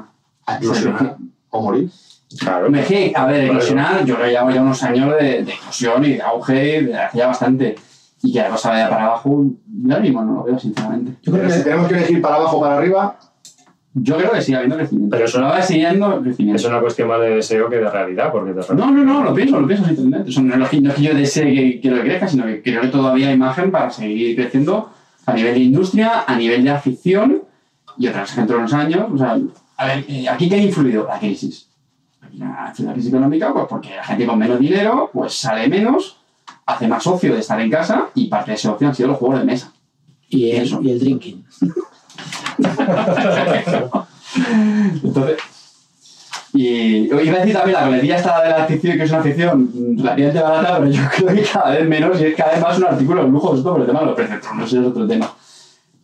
A 0.47 0.57
eclosionar 0.57 1.17
o 1.51 1.63
morir. 1.63 1.91
Claro. 2.39 2.71
Me 2.71 2.79
dije, 2.79 3.13
a 3.15 3.27
ver, 3.27 3.45
eclosionar, 3.47 4.05
yo 4.05 4.15
creo 4.15 4.27
que 4.27 4.33
llevamos 4.33 4.55
ya 4.55 4.63
unos 4.63 4.83
años 4.85 5.15
de, 5.21 5.43
de 5.43 5.53
eclosión 5.53 6.05
y 6.05 6.15
de 6.15 6.23
auge, 6.23 6.83
de 6.83 6.97
hace 6.97 7.19
ya 7.19 7.27
bastante. 7.27 7.75
Y 8.23 8.33
que 8.33 8.39
la 8.41 8.51
cosa 8.51 8.71
vaya 8.71 8.89
para 8.89 9.07
abajo, 9.07 9.47
yo 9.85 10.01
mismo 10.01 10.25
no 10.25 10.35
lo 10.35 10.43
veo, 10.45 10.59
sinceramente. 10.59 11.13
Yo 11.23 11.33
creo 11.33 11.45
Pero 11.45 11.51
si 11.51 11.59
que 11.59 11.65
tenemos 11.65 11.89
que 11.89 11.95
elegir 11.97 12.23
para 12.23 12.37
abajo 12.37 12.57
o 12.59 12.61
para 12.61 12.77
arriba, 12.79 13.19
Yo 13.95 14.17
creo 14.17 14.31
que 14.31 14.41
sigue 14.41 14.57
habiendo 14.57 14.77
crecimiento. 14.77 15.15
Pero 15.15 15.27
eso- 15.27 15.39
no 15.39 15.49
va 15.49 15.61
siguiendo 15.61 16.23
crecimiento. 16.23 16.57
Es 16.63 16.67
una 16.67 16.81
cuestión 16.81 17.09
más 17.09 17.21
de 17.21 17.35
deseo 17.35 17.69
que 17.69 17.77
de 17.77 17.91
realidad, 17.91 18.33
porque 18.33 18.55
de 18.55 18.63
No, 18.75 18.91
no, 18.91 19.05
no, 19.05 19.23
lo 19.23 19.35
pienso, 19.35 19.61
lo 19.61 19.67
pienso 19.67 19.85
sinceramente. 19.85 20.31
Eso 20.31 20.41
no 20.41 20.55
es 20.55 20.59
lo 20.61 20.69
que, 20.69 20.81
no 20.81 20.89
es 20.91 20.97
que 20.97 21.03
yo 21.03 21.15
desee 21.15 21.55
que 21.55 21.81
que 21.81 22.01
crezca, 22.01 22.27
sino 22.27 22.47
que 22.47 22.63
creo 22.63 22.81
que 22.81 22.89
todavía 22.89 23.29
hay 23.29 23.37
margen 23.37 23.71
para 23.71 23.91
seguir 23.91 24.35
creciendo 24.35 24.91
a 25.27 25.35
nivel 25.35 25.55
de 25.55 25.61
industria, 25.61 26.25
a 26.27 26.37
nivel 26.37 26.65
de 26.65 26.71
afición 26.71 27.43
y 27.99 28.07
otra 28.09 28.23
vez 28.23 28.35
dentro 28.35 28.57
de 28.57 28.61
unos 28.61 28.73
años. 28.73 29.07
O 29.13 29.19
sea, 29.19 29.37
a 29.77 29.87
ver, 29.87 30.05
eh, 30.09 30.27
¿aquí 30.27 30.49
qué 30.49 30.55
ha 30.55 30.63
influido? 30.63 31.07
La 31.07 31.19
crisis. 31.19 31.69
La 32.39 32.73
la 32.79 32.93
crisis 32.95 33.11
económica, 33.11 33.53
pues 33.53 33.67
porque 33.69 33.95
la 33.95 34.05
gente 34.05 34.25
con 34.25 34.39
menos 34.39 34.59
dinero, 34.59 35.11
pues 35.13 35.35
sale 35.35 35.69
menos, 35.69 36.17
hace 36.73 36.89
más 36.89 37.07
ocio 37.07 37.35
de 37.35 37.41
estar 37.41 37.61
en 37.61 37.71
casa 37.71 38.09
y 38.15 38.29
parte 38.29 38.53
de 38.53 38.57
ese 38.57 38.69
ocio 38.69 38.89
han 38.89 38.95
sido 38.95 39.11
los 39.11 39.19
juegos 39.19 39.39
de 39.39 39.45
mesa. 39.45 39.73
y 40.29 40.51
el, 40.51 40.63
Eso. 40.63 40.81
y 40.83 40.91
el 40.91 40.99
drinking. 41.01 41.45
Entonces. 45.03 45.39
Y 46.55 47.09
iba 47.09 47.17
a 47.17 47.41
decir 47.41 47.55
también 47.55 47.81
la 47.81 47.87
coletilla 47.87 48.17
esta 48.17 48.43
de 48.43 48.51
la 48.51 48.65
afición, 48.65 48.99
que 48.99 49.05
es 49.05 49.11
una 49.11 49.21
afición 49.21 49.71
relativamente 49.97 50.41
barata, 50.41 50.79
pero 50.79 50.91
yo 50.91 51.01
creo 51.17 51.35
que 51.35 51.43
cada 51.43 51.71
vez 51.71 51.89
menos 51.89 52.21
y 52.21 52.25
es 52.27 52.37
cada 52.37 52.53
vez 52.53 52.61
más 52.61 52.77
un 52.77 52.85
artículo 52.85 53.25
de 53.25 53.31
lujo, 53.31 53.57
esto 53.57 53.73
por 53.73 53.81
el 53.81 53.87
tema 53.87 54.01
de 54.01 54.07
los 54.07 54.19
no 54.55 54.67
sé, 54.67 54.81
es 54.81 54.87
otro 54.87 55.07
tema. 55.07 55.33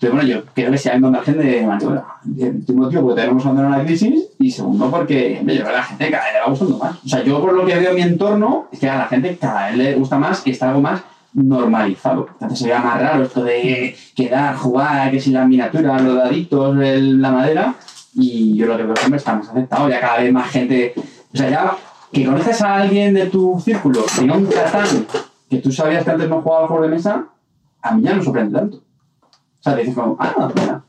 Pero 0.01 0.15
bueno, 0.15 0.29
yo 0.29 0.45
creo 0.55 0.71
que 0.71 0.79
sí 0.79 0.89
hay 0.89 1.03
un 1.03 1.11
margen 1.11 1.39
de 1.39 1.67
maniobra. 1.67 2.05
Primer 2.23 2.55
motivo, 2.75 3.03
porque 3.03 3.21
tenemos 3.21 3.45
una 3.45 3.85
crisis, 3.85 4.29
y 4.39 4.51
segundo, 4.51 4.91
porque 4.91 5.41
yo 5.41 5.45
creo 5.45 5.67
que 5.67 5.73
la 5.73 5.83
gente 5.83 6.11
cada 6.11 6.25
vez 6.25 6.33
le 6.35 6.41
va 6.41 6.47
gustando 6.49 6.79
más. 6.79 7.05
O 7.05 7.09
sea, 7.09 7.25
yo 7.25 7.41
por 7.41 7.53
lo 7.53 7.67
que 7.67 7.77
veo 7.77 7.91
en 7.91 7.97
mi 7.97 8.03
entorno, 8.03 8.69
es 8.71 8.79
que 8.79 8.89
a 8.89 8.99
la 8.99 9.07
gente 9.07 9.37
cada 9.41 9.67
vez 9.67 9.77
le 9.77 9.95
gusta 9.95 10.19
más 10.19 10.47
y 10.47 10.51
está 10.51 10.69
algo 10.69 10.81
más 10.81 11.03
normalizado. 11.33 12.29
Antes 12.41 12.59
se 12.59 12.67
veía 12.67 12.81
más 12.81 13.01
raro 13.01 13.25
esto 13.25 13.43
de 13.43 13.97
quedar, 14.15 14.57
jugar, 14.57 15.11
que 15.11 15.21
si 15.21 15.31
las 15.31 15.49
miniaturas, 15.49 16.03
los 16.03 16.17
daditos, 16.17 16.77
la 16.77 17.33
madera. 17.33 17.75
Y 18.15 18.57
yo 18.57 18.67
lo 18.67 18.77
que 18.77 18.85
veo 18.85 18.95
que 18.95 19.17
está 19.17 19.35
más 19.35 19.49
aceptado. 19.49 19.89
Ya 19.89 20.01
cada 20.01 20.19
vez 20.19 20.33
más 20.33 20.49
gente. 20.51 20.95
O 21.33 21.37
sea, 21.37 21.51
ya 21.51 21.77
que 22.13 22.25
conoces 22.25 22.63
a 22.63 22.77
alguien 22.77 23.15
de 23.15 23.27
tu 23.27 23.61
círculo, 23.61 24.03
si 24.09 24.25
no 24.25 24.37
un 24.37 24.47
Catán, 24.47 24.87
que 25.51 25.59
tú 25.59 25.71
sabías 25.71 26.05
que 26.05 26.11
antes 26.11 26.29
no 26.29 26.41
jugaba 26.41 26.67
juegos 26.67 26.89
de 26.89 26.95
mesa, 26.95 27.27
a 27.83 27.95
mí 27.95 28.03
ya 28.03 28.15
no 28.15 28.23
sorprende 28.23 28.59
tanto. 28.59 28.83
O 29.61 29.63
sea, 29.63 29.75
te 29.75 29.81
dices 29.81 29.95
como, 29.95 30.17
ah, 30.21 30.49
mira. 30.55 30.81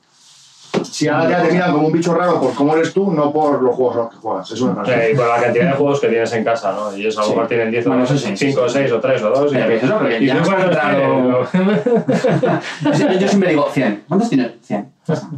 Si 0.83 1.07
ahora 1.07 1.41
te 1.43 1.51
miran 1.51 1.73
como 1.73 1.87
un 1.87 1.93
bicho 1.93 2.13
raro 2.13 2.39
por 2.39 2.53
cómo 2.53 2.75
eres 2.75 2.93
tú, 2.93 3.11
no 3.11 3.33
por 3.33 3.61
los 3.61 3.75
juegos 3.75 3.95
a 3.95 3.99
los 4.01 4.09
que 4.11 4.15
juegas. 4.17 4.51
Me 4.61 4.69
O 4.69 4.75
parece. 4.75 4.93
sea, 4.99 5.09
y 5.09 5.15
por 5.15 5.27
la 5.27 5.41
cantidad 5.41 5.65
de 5.65 5.71
juegos 5.73 5.99
que 5.99 6.07
tienes 6.09 6.31
en 6.33 6.43
casa, 6.43 6.71
¿no? 6.73 6.95
Y 6.95 7.05
eso 7.07 7.19
a 7.19 7.23
lo 7.23 7.27
Sí. 7.29 7.33
mejor 7.35 7.47
tienen 7.47 7.71
10 7.71 7.85
o 7.85 7.89
Bueno, 7.89 8.03
12, 8.03 8.15
eso 8.15 8.27
sí, 8.27 8.37
5 8.37 8.61
o 8.61 8.67
sí, 8.69 8.73
6 8.77 8.91
o 8.91 8.99
3 8.99 9.21
o 9.23 9.29
2. 9.29 9.51
Pero 9.51 9.67
que 9.67 9.75
eso, 9.77 9.97
porque 9.97 10.19
y 10.19 10.25
ya 10.27 10.33
tú 10.33 10.39
nos 10.39 10.49
ha 10.49 10.55
cuántos 10.55 10.75
entrado- 10.75 11.47
tienes? 11.51 12.99
Yo, 12.99 13.19
yo 13.19 13.27
siempre 13.27 13.49
digo 13.49 13.67
100. 13.71 14.03
¿Cuántos 14.07 14.29
tienes? 14.29 14.51
100. 14.61 14.91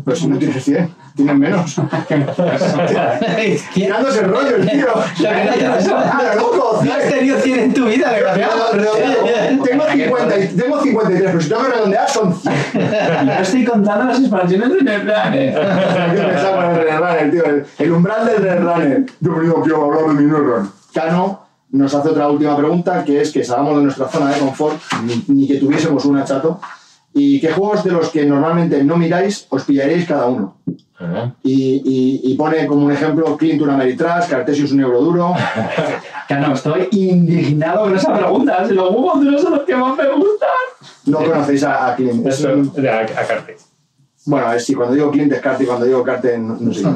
Pero 0.05 0.17
si 0.17 0.27
no 0.27 0.37
tienes 0.37 0.63
100, 0.63 0.93
tienes 1.15 1.35
menos. 1.37 1.75
Tirándose 3.73 4.19
el 4.19 4.29
rollo, 4.29 4.55
el 4.57 4.69
tío. 4.69 4.87
¡Ah, 4.95 6.33
loco! 6.35 6.81
No 6.83 6.93
has 6.93 7.09
tenido 7.09 7.37
100 7.39 7.59
en 7.59 7.73
tu 7.73 7.85
vida, 7.85 8.11
desgraciado. 8.11 8.69
Tengo 9.63 9.85
50 9.91 10.37
y- 10.39 10.47
tengo 10.55 10.81
53, 10.81 11.23
pero 11.31 11.41
si 11.41 11.49
tengo 11.49 11.63
que 11.63 11.69
redondear 11.69 12.09
son 12.09 12.33
100. 12.33 12.53
Yo 13.27 13.41
estoy 13.41 13.65
contando 13.65 14.05
las 14.05 14.19
expansiones 14.19 14.69
de 14.69 14.81
Netrunner. 14.81 15.53
Yo 16.15 16.27
pensaba 16.27 16.71
en 16.71 16.71
el 16.71 16.85
Netrunner, 16.85 17.31
tío. 17.31 17.43
El, 17.85 17.91
umbral 17.91 18.25
del 18.25 18.43
Netrunner. 18.43 19.05
Yo 19.19 19.35
venido 19.35 19.59
aquí 19.59 19.71
a 19.71 19.75
hablar 19.75 20.01
de 20.07 20.13
mi 20.13 20.25
Netrunner. 20.31 20.69
Cano 20.93 21.41
nos 21.71 21.93
hace 21.93 22.09
otra 22.09 22.27
última 22.27 22.57
pregunta, 22.57 23.03
que 23.05 23.21
es 23.21 23.31
que 23.31 23.43
salgamos 23.45 23.77
de 23.77 23.83
nuestra 23.83 24.07
zona 24.09 24.31
de 24.31 24.39
confort, 24.39 24.77
ni 25.27 25.47
que 25.47 25.55
tuviésemos 25.55 26.03
una 26.05 26.25
chato. 26.25 26.59
¿Y 27.13 27.39
qué 27.41 27.51
juegos 27.51 27.83
de 27.83 27.91
los 27.91 28.09
que 28.09 28.25
normalmente 28.25 28.83
no 28.83 28.95
miráis 28.97 29.45
os 29.49 29.63
pillaríais 29.63 30.05
cada 30.07 30.27
uno? 30.27 30.55
Y, 31.43 31.81
y- 31.83 32.21
y 32.31 32.35
pone 32.35 32.67
como 32.67 32.85
un 32.85 32.91
ejemplo 32.91 33.35
Clint 33.35 33.59
un 33.61 33.71
Ameritrash, 33.71 34.27
Cartesius 34.29 34.71
un 34.71 34.81
Euroduro. 34.81 35.33
Que 36.27 36.35
no, 36.37 36.53
estoy 36.53 36.87
indignado 36.91 37.83
con 37.83 37.95
esa 37.97 38.13
pregunta. 38.17 38.65
Si 38.65 38.73
los 38.73 38.87
juegos 38.89 39.19
duros 39.21 39.41
son 39.41 39.51
los 39.53 39.61
que 39.63 39.75
más 39.75 39.97
me 39.97 40.07
gustan. 40.13 40.47
No 41.07 41.17
conocéis 41.17 41.63
a, 41.63 41.87
a 41.91 41.95
Clint. 41.97 42.25
Es 42.25 42.39
Eso, 42.39 42.49
a, 42.49 42.99
a 43.01 43.25
Carte. 43.27 43.57
Bueno, 44.25 44.51
es 44.53 44.65
sí, 44.65 44.73
cuando 44.75 44.93
digo 44.95 45.11
Clint 45.11 45.31
es 45.33 45.41
Carte 45.41 45.63
y 45.63 45.67
cuando 45.67 45.85
digo 45.85 46.03
Carte 46.03 46.37
no, 46.37 46.55
no 46.59 46.73
sé. 46.73 46.83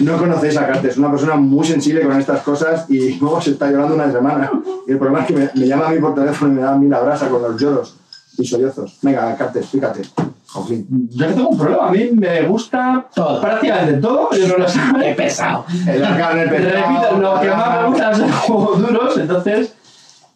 No 0.00 0.16
conocéis 0.18 0.56
a 0.56 0.66
Carte, 0.66 0.88
es 0.88 0.96
una 0.96 1.10
persona 1.10 1.36
muy 1.36 1.64
sensible 1.66 2.02
con 2.02 2.18
estas 2.18 2.40
cosas 2.42 2.86
y 2.88 3.14
luego 3.20 3.40
se 3.40 3.50
está 3.52 3.70
llorando 3.70 3.94
una 3.94 4.10
semana. 4.10 4.50
Y 4.86 4.92
el 4.92 4.98
problema 4.98 5.20
es 5.20 5.26
que 5.26 5.34
me, 5.34 5.50
me 5.54 5.66
llama 5.66 5.88
a 5.88 5.90
mí 5.90 5.98
por 6.00 6.14
teléfono 6.14 6.52
y 6.52 6.56
me 6.56 6.62
da 6.62 6.72
a 6.72 6.76
mí 6.76 6.88
la 6.88 7.00
brasa 7.00 7.28
con 7.28 7.42
los 7.42 7.60
lloros 7.60 7.96
y 8.38 8.46
sollozos. 8.46 8.98
Venga, 9.02 9.34
Carte, 9.36 9.60
explícate. 9.60 10.02
O 10.54 10.64
Clint. 10.64 10.86
Yo 11.10 11.26
que 11.26 11.32
tengo 11.34 11.48
un 11.50 11.58
problema. 11.58 11.88
A 11.88 11.92
mí 11.92 12.10
me 12.12 12.42
gusta 12.42 13.06
Todo. 13.14 13.40
prácticamente 13.40 13.94
todo. 14.00 14.30
Yo 14.32 14.48
no 14.48 14.58
lo 14.58 14.66
Qué 14.66 14.72
sabe. 14.72 15.14
pesado. 15.14 15.64
El 15.86 16.04
arcano, 16.04 16.42
el 16.42 16.48
pescado, 16.50 16.86
Repito, 16.86 17.18
lo 17.18 17.40
que 17.40 17.50
más 17.50 17.80
me 17.82 17.88
gusta 17.88 18.14
son 18.14 18.30
los 18.30 18.36
juegos 18.40 18.80
duros. 18.80 19.18
Entonces, 19.18 19.74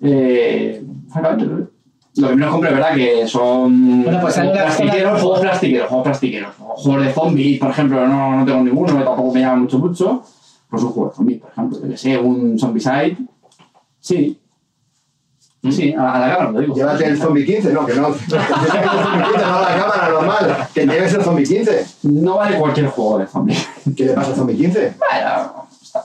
eh, 0.02 0.82
francamente, 1.12 1.69
lo 2.16 2.28
que 2.28 2.34
menos 2.34 2.50
compro 2.50 2.70
es 2.70 2.74
verdad 2.76 2.94
que 2.94 3.28
son 3.28 4.02
Bueno, 4.02 4.20
pues 4.20 4.34
juegos 4.34 4.52
plastiqueros, 4.58 5.20
juegos 5.20 5.40
plastiqueros, 5.40 5.88
juegos 5.88 6.04
plastiqueros. 6.04 6.54
O 6.58 6.74
Juegos 6.76 7.06
de 7.06 7.12
zombies, 7.12 7.60
por 7.60 7.70
ejemplo, 7.70 8.06
no, 8.06 8.36
no 8.36 8.44
tengo 8.44 8.62
ninguno, 8.62 8.92
tampoco 8.92 9.32
me 9.32 9.40
llama 9.40 9.56
mucho 9.56 9.78
mucho. 9.78 10.22
Pues 10.68 10.82
un 10.82 10.90
juego 10.90 11.10
de 11.10 11.16
zombies, 11.16 11.40
por 11.40 11.50
ejemplo, 11.50 11.88
que 11.88 11.96
sé, 11.96 12.18
un 12.18 12.58
Zombicide. 12.58 13.16
Sí. 14.00 14.38
Sí, 15.70 15.92
a, 15.92 16.14
a 16.14 16.20
la 16.20 16.30
cámara 16.30 16.52
lo 16.52 16.60
digo. 16.60 16.74
Llévate 16.74 17.06
el 17.06 17.18
zombie 17.18 17.44
15, 17.44 17.72
no, 17.74 17.84
que 17.84 17.94
no. 17.94 18.12
Que 18.14 18.18
el 18.36 18.42
zombie 18.42 19.24
15, 19.24 19.46
no 19.46 19.60
la 19.60 19.76
cámara 19.78 20.08
normal. 20.08 20.68
Que 20.74 20.86
lleves 20.86 21.12
el 21.12 21.22
zombie 21.22 21.44
15. 21.44 21.86
No 22.04 22.36
vale 22.36 22.58
cualquier 22.58 22.86
juego 22.86 23.18
de 23.18 23.26
zombies. 23.26 23.68
¿Qué 23.94 24.06
le 24.06 24.12
pasa 24.14 24.30
al 24.30 24.36
zombie 24.36 24.56
15? 24.56 24.94
Bueno, 24.98 25.66
está 25.82 26.02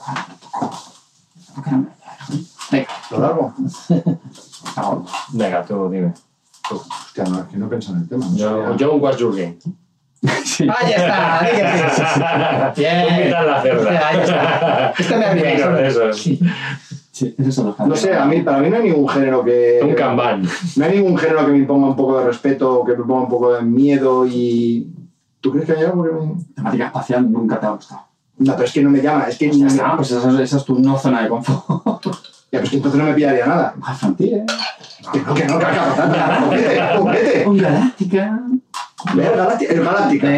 Venga, 2.70 2.88
Lo 3.10 3.18
largo. 3.20 3.54
vamos. 4.76 5.10
Venga, 5.32 5.62
tú 5.64 5.88
dime. 5.90 6.12
Hostia, 6.70 7.24
no, 7.24 7.38
es 7.40 7.44
que 7.46 7.56
no 7.58 7.66
en 7.72 7.96
el 8.02 8.08
tema. 8.08 8.26
no 8.26 8.36
Yo. 8.36 8.76
John, 8.78 9.00
what's 9.00 9.18
your 9.18 9.34
game? 9.36 9.56
Sí. 10.44 10.66
Ah, 10.68 10.76
ya 10.88 10.96
está. 10.96 12.74
que 12.74 12.74
sí. 12.74 12.80
Bien. 12.80 13.30
La 13.30 13.62
cerda. 13.62 14.08
Ahí 14.08 14.18
está. 14.20 14.94
Este 14.98 15.16
me 15.16 15.24
ha 15.26 15.28
Bueno, 15.34 15.50
olvidado. 15.50 15.78
eso 15.78 16.08
es. 16.08 16.16
Sí. 16.16 16.40
Sí, 17.12 17.34
esos 17.38 17.54
son 17.54 17.66
los 17.68 17.78
No 17.78 17.94
sé, 17.96 18.14
a 18.14 18.24
mí, 18.26 18.42
para 18.42 18.58
mí 18.58 18.68
no 18.68 18.76
hay 18.76 18.82
ningún 18.84 19.08
género 19.08 19.44
que. 19.44 19.80
Un 19.82 19.94
Kanban. 19.94 20.42
No 20.76 20.84
hay 20.84 20.96
ningún 20.98 21.16
género 21.16 21.46
que 21.46 21.52
me 21.52 21.58
imponga 21.58 21.86
un 21.88 21.96
poco 21.96 22.18
de 22.18 22.26
respeto, 22.26 22.82
que 22.84 22.92
me 22.96 23.04
ponga 23.04 23.22
un 23.22 23.28
poco 23.28 23.52
de 23.54 23.62
miedo 23.62 24.26
y. 24.26 24.90
¿Tú 25.40 25.52
crees 25.52 25.66
que 25.66 25.72
hay 25.72 25.84
algo 25.84 26.02
que 26.02 26.10
me.? 26.12 26.34
Temática 26.54 26.86
espacial 26.86 27.30
nunca 27.30 27.60
te 27.60 27.66
ha 27.66 27.70
gustado. 27.70 28.00
No, 28.38 28.52
pero 28.54 28.64
es 28.66 28.72
que 28.72 28.82
no 28.82 28.90
me 28.90 29.00
llama, 29.00 29.24
es 29.28 29.38
que. 29.38 29.50
Ya 29.50 29.66
está, 29.66 29.96
pues 29.96 30.10
esa, 30.10 30.28
es- 30.30 30.40
esa 30.40 30.56
es 30.56 30.64
tu 30.64 30.78
no 30.78 30.98
zona 30.98 31.22
de 31.22 31.28
confort. 31.28 32.26
Pues 32.60 32.72
entonces 32.72 33.00
no 33.00 33.06
me 33.06 33.14
pillaría 33.14 33.46
nada. 33.46 33.74
Más 33.76 34.02
infantil, 34.02 34.34
¿eh? 34.34 34.46
Que 35.12 35.20
no, 35.20 35.34
que 35.34 35.44
no, 35.44 35.58
caca, 35.58 35.84
patata. 35.94 36.38
Complete, 36.40 36.80
complete. 36.96 37.46
Un 37.46 37.58
Galáctica. 37.58 38.40
El 39.12 39.20
Galáctica. 39.20 39.72
El 39.72 39.84
Galáctica. 39.84 40.28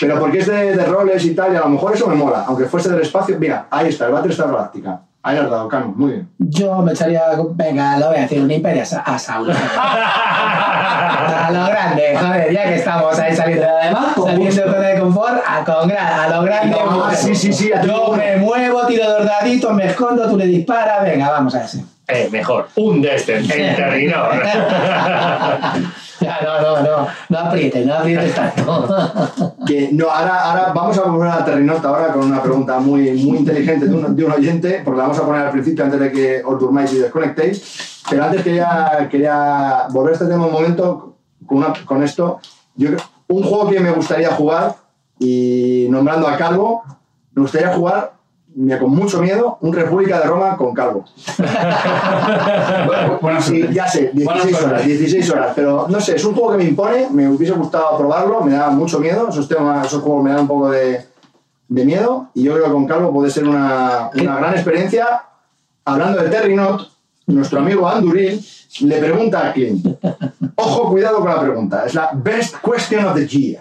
Pero 0.00 0.18
porque 0.18 0.38
es 0.38 0.46
de, 0.46 0.76
de 0.76 0.84
roles 0.86 1.24
y 1.24 1.34
tal, 1.34 1.52
y 1.52 1.56
a 1.56 1.60
lo 1.60 1.68
mejor 1.68 1.94
eso 1.94 2.06
me 2.08 2.16
mola. 2.16 2.44
Aunque 2.46 2.64
fuese 2.64 2.90
del 2.90 3.02
espacio. 3.02 3.38
Mira, 3.38 3.66
ahí 3.70 3.88
está, 3.88 4.06
el 4.06 4.12
Battlestar 4.12 4.48
Galáctica. 4.48 5.02
Ahí 5.28 5.36
has 5.36 5.50
dado, 5.50 5.68
Cano, 5.68 5.92
muy 5.94 6.12
bien. 6.12 6.28
Yo 6.38 6.78
me 6.78 6.92
echaría, 6.92 7.20
venga, 7.50 7.98
lo 7.98 8.06
voy 8.06 8.16
a 8.16 8.20
decir, 8.22 8.40
un 8.40 8.50
imperio 8.50 8.82
a 8.82 9.14
a 9.14 9.18
Saúl. 9.18 9.50
A 9.50 11.50
lo 11.52 11.66
grande, 11.66 12.16
joder, 12.18 12.50
ya 12.50 12.64
que 12.64 12.76
estamos 12.76 13.18
ahí 13.18 13.36
saliendo, 13.36 13.66
Además, 13.68 14.14
con 14.14 14.24
saliendo 14.24 14.56
de 14.56 14.62
zona 14.62 14.88
de 14.88 14.98
confort, 14.98 15.42
a, 15.46 15.64
con 15.64 15.92
a 15.92 16.28
lo 16.30 16.42
grande. 16.44 16.78
Sí, 17.14 17.34
sí, 17.34 17.52
sí, 17.52 17.70
Yo 17.84 18.14
me 18.16 18.36
muevo, 18.36 18.86
tiro 18.86 19.06
dos 19.06 19.26
daditos, 19.26 19.70
me 19.74 19.84
escondo, 19.84 20.26
tú 20.30 20.38
le 20.38 20.46
disparas, 20.46 21.02
venga, 21.02 21.28
vamos 21.28 21.54
a 21.54 21.64
ese. 21.64 21.84
Eh, 22.06 22.30
mejor, 22.32 22.68
un 22.76 23.02
Destin, 23.02 23.36
el 23.50 23.76
terminó. 23.76 24.22
No, 26.20 26.60
no, 26.60 26.82
no, 26.82 27.06
no 27.28 27.38
aprietes, 27.38 27.86
no 27.86 27.94
aprietes 27.94 28.34
tanto. 28.34 29.54
Que 29.66 29.90
no, 29.92 30.08
ahora, 30.08 30.44
ahora 30.44 30.72
vamos 30.74 30.98
a 30.98 31.02
volver 31.02 31.28
a 31.28 31.44
Terrinot 31.44 31.84
ahora 31.84 32.12
con 32.12 32.24
una 32.24 32.42
pregunta 32.42 32.78
muy, 32.78 33.10
muy 33.12 33.38
inteligente 33.38 33.86
de 33.86 33.94
un, 33.94 34.04
un 34.04 34.32
oyente, 34.32 34.80
porque 34.84 34.98
la 34.98 35.04
vamos 35.04 35.18
a 35.18 35.26
poner 35.26 35.42
al 35.42 35.50
principio 35.50 35.84
antes 35.84 36.00
de 36.00 36.10
que 36.10 36.42
os 36.44 36.58
durmáis 36.58 36.92
y 36.94 36.98
desconectéis. 36.98 38.02
Pero 38.08 38.24
antes 38.24 38.42
quería, 38.42 39.08
quería 39.10 39.86
volver 39.90 40.12
a 40.12 40.14
este 40.14 40.26
tema 40.26 40.46
un 40.46 40.52
momento 40.52 41.16
con, 41.46 41.62
con 41.84 42.02
esto. 42.02 42.40
Yo, 42.76 42.90
un 43.28 43.42
juego 43.42 43.68
que 43.68 43.80
me 43.80 43.90
gustaría 43.90 44.30
jugar, 44.30 44.76
y 45.18 45.86
nombrando 45.90 46.26
a 46.28 46.36
Calvo, 46.36 46.82
me 47.34 47.42
gustaría 47.42 47.74
jugar, 47.74 48.12
con 48.78 48.90
mucho 48.90 49.20
miedo, 49.20 49.58
un 49.60 49.72
República 49.72 50.18
de 50.18 50.26
Roma 50.26 50.56
con 50.56 50.74
Calvo. 50.74 51.04
bueno, 53.22 53.40
Sí, 53.40 53.64
ya 53.72 53.86
sé, 53.86 54.10
16 54.12 54.24
Buena 54.24 54.42
horas, 54.42 54.60
suerte. 54.60 54.84
16 54.84 55.30
horas, 55.30 55.52
pero 55.54 55.86
no 55.88 56.00
sé, 56.00 56.16
es 56.16 56.24
un 56.24 56.34
juego 56.34 56.52
que 56.52 56.58
me 56.58 56.64
impone, 56.64 57.08
me 57.10 57.28
hubiese 57.28 57.52
gustado 57.52 57.96
probarlo, 57.96 58.40
me 58.42 58.52
da 58.52 58.70
mucho 58.70 58.98
miedo, 58.98 59.28
esos, 59.28 59.48
temas, 59.48 59.86
esos 59.86 60.02
juegos 60.02 60.24
me 60.24 60.30
dan 60.30 60.40
un 60.40 60.48
poco 60.48 60.70
de, 60.70 61.04
de 61.68 61.84
miedo 61.84 62.30
y 62.34 62.42
yo 62.44 62.54
creo 62.54 62.64
que 62.66 62.72
con 62.72 62.86
Calvo 62.86 63.12
puede 63.12 63.30
ser 63.30 63.46
una, 63.46 64.10
una 64.14 64.36
gran 64.36 64.54
experiencia. 64.54 65.22
Hablando 65.84 66.20
de 66.20 66.28
Terrinot, 66.28 66.90
nuestro 67.26 67.60
amigo 67.60 67.88
Anduril 67.88 68.44
le 68.80 68.98
pregunta 68.98 69.48
a 69.48 69.52
Clint, 69.52 69.86
ojo, 70.56 70.90
cuidado 70.90 71.20
con 71.20 71.28
la 71.28 71.40
pregunta, 71.40 71.86
es 71.86 71.94
la 71.94 72.10
best 72.12 72.56
question 72.60 73.04
of 73.06 73.14
the 73.14 73.26
year. 73.26 73.60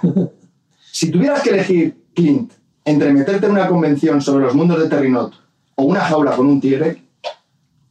Si 0.92 1.12
tuvieras 1.12 1.42
que 1.44 1.52
elegir, 1.52 2.06
Clint, 2.16 2.52
entre 2.88 3.12
meterte 3.12 3.46
en 3.46 3.52
una 3.52 3.68
convención 3.68 4.22
sobre 4.22 4.46
los 4.46 4.56
mundos 4.56 4.80
de 4.80 4.88
Terrinot 4.88 5.34
o 5.76 5.84
una 5.84 6.00
jaula 6.00 6.32
con 6.32 6.48
un 6.48 6.62
tigre, 6.62 7.04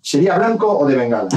¿sería 0.00 0.38
blanco 0.38 0.66
o 0.66 0.86
de 0.86 0.96
bengala? 0.96 1.28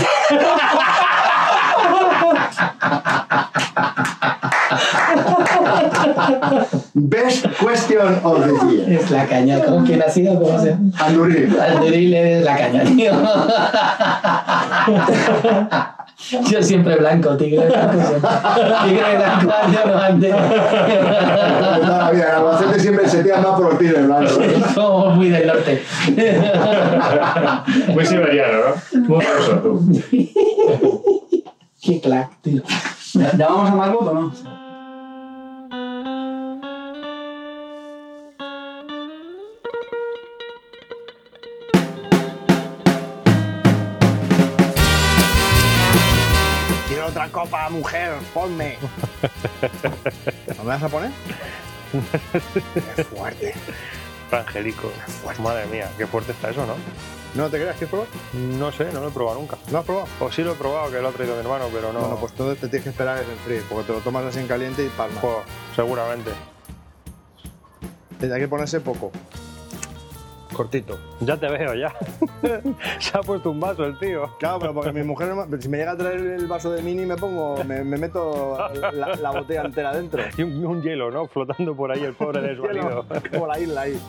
Best 6.93 7.47
question 7.59 8.21
of 8.23 8.45
the 8.45 8.53
year. 8.69 8.93
Es 8.93 9.11
la 9.11 9.27
caña, 9.27 9.65
¿con 9.65 9.85
quién 9.85 10.01
ha 10.01 10.09
sido? 10.09 10.41
¿Cómo 10.41 10.57
se 10.59 10.69
llama? 10.69 10.91
Anduril. 10.99 11.59
Al 11.59 11.85
drible 11.85 12.37
es 12.37 12.45
la 12.45 12.57
caña, 12.57 12.85
tío. 12.85 13.11
Yo 16.49 16.61
siempre 16.61 16.95
blanco, 16.97 17.35
tigre 17.37 17.65
blanco. 17.67 17.93
siempre. 18.07 18.29
Tigre 18.85 19.17
blanco, 19.17 19.53
yo 19.73 19.91
no 19.91 19.99
antes. 19.99 20.31
Toda 20.31 21.97
la 21.97 22.11
vida, 22.11 22.29
en 22.29 22.35
Albacete 22.35 22.79
siempre 22.79 23.09
se 23.09 23.23
tira 23.23 23.37
más 23.37 23.59
por 23.59 23.69
los 23.69 23.79
tigres 23.79 24.05
blancos. 24.05 24.39
Somos 24.73 25.15
muy 25.15 25.29
del 25.29 25.47
norte. 25.47 25.83
Muy 27.93 28.05
siberiano, 28.05 28.57
¿no? 28.93 28.99
Muy 29.07 29.25
ruso, 29.25 29.53
tú. 29.59 30.03
Qué 31.81 32.01
clac, 32.01 32.41
tío. 32.41 32.61
¿Ya 33.13 33.35
ya 33.35 33.47
vamos 33.47 33.71
a 33.71 33.75
Margot 33.75 34.07
o 34.07 34.13
no? 34.13 34.68
Copa, 47.43 47.69
mujer, 47.69 48.13
ponme. 48.33 48.77
¿No 50.57 50.63
me 50.63 50.69
vas 50.69 50.83
a 50.83 50.89
poner? 50.89 51.11
Qué 52.95 53.03
fuerte. 53.03 53.53
Angélico. 54.31 54.91
Madre 55.39 55.65
mía, 55.67 55.89
qué 55.97 56.05
fuerte 56.05 56.33
está 56.33 56.49
eso, 56.49 56.65
¿no? 56.65 56.75
¿No 57.35 57.49
te 57.49 57.59
creas 57.61 57.77
que 57.77 57.85
es 57.85 57.89
probar? 57.89 58.07
No 58.33 58.71
sé, 58.71 58.91
no 58.91 58.99
lo 58.99 59.07
he 59.07 59.11
probado 59.11 59.39
nunca. 59.39 59.57
¿No 59.71 59.79
has 59.79 59.85
probado? 59.85 60.07
O 60.19 60.31
sí 60.31 60.43
lo 60.43 60.53
he 60.53 60.55
probado, 60.55 60.91
que 60.91 60.99
lo 60.99 61.09
ha 61.09 61.11
traído 61.11 61.35
mi 61.35 61.41
hermano, 61.41 61.69
pero 61.71 61.93
no. 61.93 61.99
Bueno, 61.99 62.17
pues 62.17 62.33
todo 62.33 62.55
te 62.55 62.67
tienes 62.67 62.83
que 62.83 62.89
esperar 62.89 63.17
a 63.17 63.19
que 63.21 63.27
se 63.27 63.31
enfríe, 63.31 63.61
porque 63.69 63.85
te 63.85 63.93
lo 63.93 63.99
tomas 63.99 64.25
así 64.25 64.39
en 64.39 64.47
caliente 64.47 64.83
y 64.83 64.89
palma. 64.89 65.21
Jo, 65.21 65.43
seguramente. 65.75 66.31
Hay 68.21 68.39
que 68.39 68.47
ponerse 68.47 68.81
poco. 68.81 69.11
Cortito. 70.53 70.97
Ya 71.21 71.37
te 71.37 71.47
veo, 71.47 71.73
ya. 71.75 71.93
Se 72.99 73.17
ha 73.17 73.21
puesto 73.21 73.51
un 73.51 73.59
vaso 73.59 73.85
el 73.85 73.97
tío. 73.99 74.35
Claro, 74.39 74.59
pero 74.59 74.73
porque 74.73 74.91
mi 74.91 75.03
mujer, 75.03 75.31
si 75.59 75.69
me 75.69 75.77
llega 75.77 75.91
a 75.91 75.97
traer 75.97 76.19
el 76.19 76.47
vaso 76.47 76.71
de 76.71 76.81
mini, 76.81 77.05
me 77.05 77.15
pongo, 77.15 77.63
me, 77.63 77.83
me 77.83 77.97
meto 77.97 78.57
la, 78.91 79.15
la 79.15 79.31
botella 79.31 79.63
entera 79.63 79.93
dentro. 79.95 80.23
Y 80.37 80.43
un, 80.43 80.65
un 80.65 80.81
hielo, 80.81 81.11
¿no? 81.11 81.27
Flotando 81.27 81.75
por 81.75 81.91
ahí 81.91 82.03
el 82.03 82.13
pobre 82.13 82.41
desvalido. 82.47 83.05
Como 83.31 83.47
la 83.47 83.59
isla 83.59 83.81
ahí. 83.81 83.99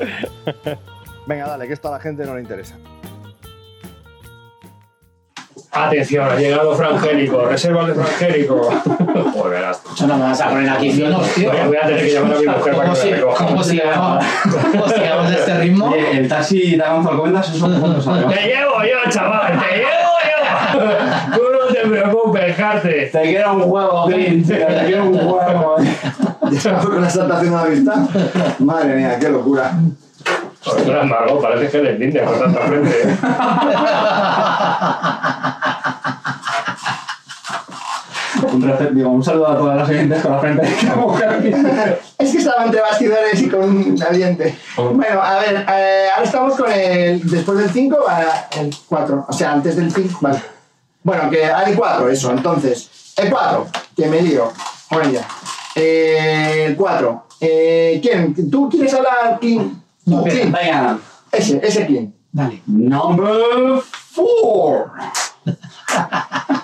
Venga, 1.26 1.47
dale, 1.47 1.66
que 1.66 1.74
esto 1.74 1.88
a 1.88 1.93
la 1.93 2.01
gente 2.01 2.24
no 2.24 2.34
le 2.34 2.41
interesa. 2.41 2.76
Atención, 5.72 6.28
ha 6.28 6.34
llegado 6.36 6.74
Frangélico, 6.74 7.44
reservas 7.46 7.86
de 7.86 7.94
Frangélico. 7.94 8.68
Verás. 9.50 9.80
Eso 9.94 10.06
no 10.06 10.16
me 10.16 10.22
vas 10.24 10.40
a 10.40 10.48
poner 10.48 10.68
aquí 10.68 10.90
finos, 10.92 11.26
tío. 11.34 11.50
Voy 11.66 11.76
a- 11.76 11.86
tener 11.86 12.04
que 12.04 12.12
llamar 12.12 12.36
a 12.36 12.40
mi 12.40 12.46
mujer 12.46 12.74
para 12.74 12.88
¿Cómo, 12.88 12.94
que 12.94 13.00
si- 13.00 13.10
me 13.10 13.16
recoja. 13.16 13.46
cómo 13.46 13.64
sigamos, 13.64 14.24
¿Cómo 14.72 14.88
sigamos 14.88 15.28
de 15.30 15.34
este 15.36 15.54
ritmo? 15.58 15.86
Oye, 15.86 16.10
el 16.18 16.28
taxi 16.28 16.76
de 16.76 16.84
Avanza 16.84 17.10
Alcobendas 17.10 17.48
es 17.54 17.62
un 17.62 17.80
punto, 17.80 18.00
¿sabes? 18.02 18.26
Te 18.36 18.42
llevo 18.46 18.82
yo, 18.82 19.10
chaval, 19.10 19.58
te 19.60 19.76
llevo 19.76 19.90
yo. 20.24 21.36
Tú 21.36 21.42
no 21.52 21.72
te 21.74 21.88
preocupes, 21.88 22.56
Carte. 22.56 23.10
Te 23.12 23.22
quiero 23.22 23.54
un 23.54 23.62
huevo, 23.66 24.06
Green. 24.08 24.46
Te 24.46 24.66
quiero 24.86 25.04
un 25.04 25.14
huevo. 25.16 25.76
Ya 26.50 26.78
con 26.78 27.00
la 27.00 27.06
exaltación 27.06 27.54
a 27.54 27.62
la 27.62 27.68
vista. 27.68 27.94
Madre 28.58 28.94
mía, 28.96 29.16
qué 29.20 29.28
locura. 29.28 29.72
Ostras, 30.64 31.06
Margot, 31.06 31.40
parece 31.40 31.70
que 31.70 31.78
eres 31.78 31.98
Tinder 31.98 32.24
con 32.24 32.38
tanta 32.38 32.60
frente. 32.60 33.16
Un, 38.53 38.95
digo, 38.95 39.11
un 39.11 39.22
saludo 39.24 39.49
a 39.49 39.57
todas 39.57 39.76
las 39.76 39.88
oyentes 39.88 40.22
con 40.22 40.32
la 40.32 40.38
frente 40.38 40.66
de 40.66 40.97
mujer. 40.97 42.01
Es 42.18 42.32
que 42.32 42.38
estaba 42.38 42.64
entre 42.66 42.80
bastidores 42.80 43.41
y 43.41 43.49
con 43.49 43.62
un 43.62 44.03
aliente. 44.03 44.59
Bueno, 44.76 45.22
a 45.22 45.38
ver, 45.38 45.66
eh, 45.68 46.09
ahora 46.14 46.24
estamos 46.24 46.55
con 46.55 46.70
el. 46.70 47.28
Después 47.28 47.59
del 47.59 47.70
5, 47.70 47.99
el 48.61 48.76
4. 48.88 49.26
O 49.28 49.32
sea, 49.32 49.53
antes 49.53 49.76
del 49.76 49.91
5. 49.91 50.18
Vale. 50.20 50.43
Bueno, 51.03 51.30
que 51.30 51.45
hay 51.47 51.74
4, 51.74 52.09
eso. 52.11 52.30
Entonces, 52.30 52.91
el 53.16 53.30
4, 53.30 53.66
que 53.97 54.07
me 54.07 54.20
lío 54.20 54.53
con 54.91 55.03
ella. 55.09 55.26
Eh, 55.74 56.66
el 56.68 56.76
4. 56.76 57.26
Eh, 57.41 58.01
¿Quién? 58.03 58.51
¿Tú 58.51 58.68
quieres 58.68 58.93
hablar, 58.93 59.38
King? 59.41 59.76
No, 60.05 60.22
Tú, 60.22 60.28
King. 60.28 60.53
Venga. 60.53 60.99
Ese, 61.32 61.59
ese 61.62 61.86
King. 61.86 62.11
Dale. 62.32 62.62
Number 62.66 63.80
four. 63.82 64.93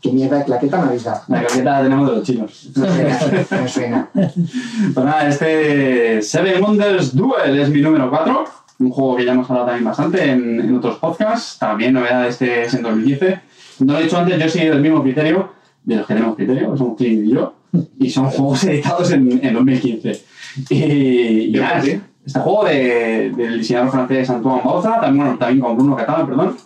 ¿Qué 0.00 0.10
mierda 0.12 0.38
de 0.38 0.44
claqueta 0.44 0.78
me 0.78 0.84
habéis 0.88 1.04
dado? 1.04 1.20
La 1.28 1.40
claqueta 1.44 1.70
la 1.72 1.82
tenemos 1.82 2.08
de 2.08 2.16
los 2.16 2.24
chinos. 2.24 2.70
No 2.74 2.86
suena, 2.86 3.18
no 3.62 3.68
suena. 3.68 4.08
Pues 4.14 5.06
nada, 5.06 5.28
este 5.28 6.22
Seven 6.22 6.62
Wonders 6.62 7.14
Duel 7.14 7.58
es 7.58 7.68
mi 7.68 7.82
número 7.82 8.08
4. 8.08 8.44
Un 8.78 8.90
juego 8.90 9.16
que 9.16 9.26
ya 9.26 9.32
hemos 9.32 9.48
hablado 9.50 9.66
también 9.66 9.84
bastante 9.84 10.30
en, 10.30 10.60
en 10.60 10.76
otros 10.76 10.96
podcasts. 10.96 11.58
También 11.58 11.92
novedad 11.92 12.26
este 12.26 12.62
es 12.62 12.72
en 12.74 12.82
2015. 12.82 13.40
No 13.80 13.92
lo 13.92 13.98
he 13.98 14.02
dicho 14.04 14.16
antes, 14.18 14.38
yo 14.38 14.44
he 14.46 14.48
seguido 14.48 14.74
el 14.74 14.80
mismo 14.80 15.02
criterio 15.02 15.52
de 15.84 15.96
los 15.96 16.06
que 16.06 16.14
tenemos 16.14 16.36
criterio, 16.36 16.72
que 16.72 16.78
somos 16.78 16.96
Clint 16.96 17.26
y 17.26 17.32
yo. 17.34 17.54
Y 17.98 18.08
son 18.10 18.24
juegos 18.30 18.64
editados 18.64 19.10
en, 19.12 19.44
en 19.44 19.52
2015. 19.54 20.22
Y, 20.70 20.74
y 20.76 21.52
nada, 21.52 21.78
este 22.24 22.40
juego 22.40 22.64
de- 22.64 23.32
del 23.36 23.58
diseñador 23.58 23.90
francés 23.90 24.30
Antoine 24.30 24.62
Bauza, 24.64 24.98
también, 25.00 25.24
bueno, 25.24 25.38
también 25.38 25.60
con 25.60 25.76
Bruno 25.76 25.96
Catala, 25.96 26.26
perdón. 26.26 26.56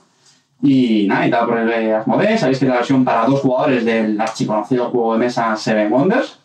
Y 0.65 1.07
nada, 1.07 1.27
el 1.27 1.69
eh, 1.69 1.93
Asmodee. 1.93 2.39
Sabéis 2.39 2.59
que 2.59 2.65
la 2.65 2.77
versión 2.77 3.05
para 3.05 3.27
dos 3.27 3.41
jugadores 3.41 3.85
del 3.85 4.19
archiconocido 4.19 4.89
juego 4.89 5.13
de 5.13 5.19
mesa 5.19 5.55
Seven 5.57 5.93
Wonders. 5.93 6.39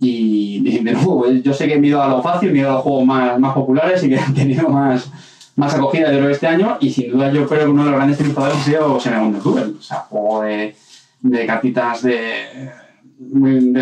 Y 0.00 0.60
de, 0.82 0.92
nuevo, 0.92 1.26
eh, 1.26 1.42
yo 1.42 1.52
sé 1.52 1.66
que 1.66 1.74
he 1.74 1.86
ido 1.86 2.00
a 2.00 2.08
lo 2.08 2.22
fácil, 2.22 2.50
he 2.50 2.58
ido 2.58 2.70
a 2.70 2.74
los 2.74 2.82
juegos 2.82 3.04
más, 3.04 3.38
más 3.38 3.52
populares 3.52 4.02
y 4.02 4.08
que 4.08 4.18
han 4.18 4.32
tenido 4.32 4.70
más, 4.70 5.10
más 5.56 5.74
acogida 5.74 6.10
lo 6.10 6.26
de 6.26 6.32
este 6.32 6.46
año. 6.46 6.78
Y 6.80 6.88
sin 6.90 7.12
duda, 7.12 7.30
yo 7.30 7.46
creo 7.46 7.64
que 7.64 7.70
uno 7.70 7.84
de 7.84 7.90
los 7.90 7.98
grandes 7.98 8.16
triunfadores 8.16 8.56
ha 8.56 8.64
sido 8.64 8.98
Seven 8.98 9.20
Wonders 9.20 9.44
Duel. 9.44 9.76
O 9.78 9.82
sea, 9.82 9.98
juego 9.98 10.42
de, 10.42 10.74
de 11.20 11.46
cartitas 11.46 12.02
de 12.02 12.70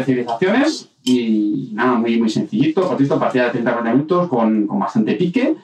civilizaciones. 0.04 0.88
Y 1.04 1.70
nada, 1.72 1.92
muy, 1.92 2.18
muy 2.18 2.30
sencillito, 2.30 2.82
cortito, 2.88 3.16
partida 3.16 3.50
de 3.50 3.62
30-40 3.62 3.92
minutos 3.92 4.28
con, 4.28 4.66
con 4.66 4.80
bastante 4.80 5.14
pique. 5.14 5.54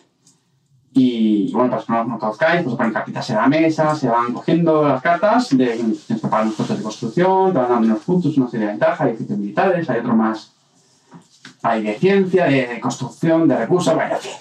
Y 0.94 1.50
bueno, 1.52 1.76
los 1.76 1.86
que 1.86 1.92
no 1.92 2.04
no 2.04 2.18
conozcáis, 2.18 2.62
pues 2.62 2.76
ponen 2.76 2.92
cartitas 2.92 3.28
en 3.30 3.36
la 3.36 3.48
mesa, 3.48 3.94
se 3.94 4.08
van 4.08 4.32
cogiendo 4.34 4.86
las 4.86 5.00
cartas, 5.00 5.48
de, 5.56 5.66
tienes 5.68 6.04
que 6.06 6.14
unos 6.26 6.54
costes 6.54 6.76
de 6.76 6.82
construcción, 6.82 7.52
te 7.52 7.58
van 7.58 7.68
dando 7.70 7.86
unos 7.86 8.00
puntos, 8.04 8.36
una 8.36 8.48
serie 8.50 8.66
de 8.66 8.72
ventajas, 8.72 9.00
hay 9.00 9.08
edificios 9.10 9.38
militares, 9.38 9.88
hay 9.88 10.00
otro 10.00 10.14
más, 10.14 10.52
hay 11.62 11.82
de 11.82 11.94
ciencia, 11.94 12.44
de, 12.44 12.66
de 12.66 12.80
construcción, 12.80 13.48
de 13.48 13.56
recursos, 13.56 13.94
en 13.94 14.18
fin. 14.18 14.32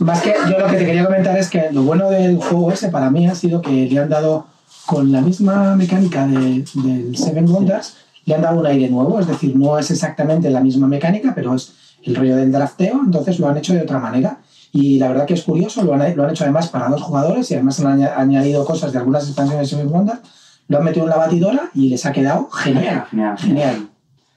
Más 0.00 0.20
que 0.22 0.34
yo 0.50 0.58
lo 0.58 0.66
que 0.66 0.78
te 0.78 0.86
quería 0.86 1.04
comentar 1.04 1.36
es 1.36 1.48
que 1.50 1.68
lo 1.70 1.82
bueno 1.82 2.10
del 2.10 2.38
juego 2.38 2.72
ese 2.72 2.88
para 2.88 3.10
mí 3.10 3.28
ha 3.28 3.34
sido 3.34 3.60
que 3.60 3.70
le 3.70 3.98
han 4.00 4.08
dado 4.08 4.46
con 4.86 5.12
la 5.12 5.20
misma 5.20 5.76
mecánica 5.76 6.26
de- 6.26 6.64
del 6.74 7.16
Seven 7.16 7.48
Wonders, 7.48 7.98
le 8.24 8.34
han 8.34 8.42
dado 8.42 8.58
un 8.60 8.66
aire 8.66 8.88
nuevo, 8.88 9.20
es 9.20 9.26
decir, 9.28 9.54
no 9.56 9.78
es 9.78 9.90
exactamente 9.90 10.50
la 10.50 10.60
misma 10.60 10.86
mecánica, 10.88 11.32
pero 11.34 11.54
es 11.54 11.72
el 12.02 12.16
rollo 12.16 12.34
del 12.36 12.50
drafteo, 12.50 13.00
entonces 13.04 13.38
lo 13.38 13.48
han 13.48 13.58
hecho 13.58 13.74
de 13.74 13.82
otra 13.82 13.98
manera. 13.98 14.38
Y 14.72 14.98
la 14.98 15.08
verdad 15.08 15.26
que 15.26 15.34
es 15.34 15.42
curioso, 15.42 15.82
lo 15.82 15.94
han, 15.94 16.16
lo 16.16 16.24
han 16.24 16.30
hecho 16.30 16.44
además 16.44 16.68
para 16.68 16.88
dos 16.88 17.02
jugadores 17.02 17.50
y 17.50 17.54
además 17.54 17.80
han 17.80 17.86
aña- 17.88 18.14
añadido 18.16 18.64
cosas 18.64 18.92
de 18.92 18.98
algunas 18.98 19.26
expansiones 19.26 19.68
de 19.70 19.76
Seven 19.76 19.92
Wonders, 19.92 20.20
lo 20.68 20.78
han 20.78 20.84
metido 20.84 21.04
en 21.06 21.10
la 21.10 21.16
batidora 21.16 21.70
y 21.74 21.88
les 21.88 22.06
ha 22.06 22.12
quedado 22.12 22.48
genial, 22.50 23.04
Genial. 23.10 23.36
genial. 23.38 23.88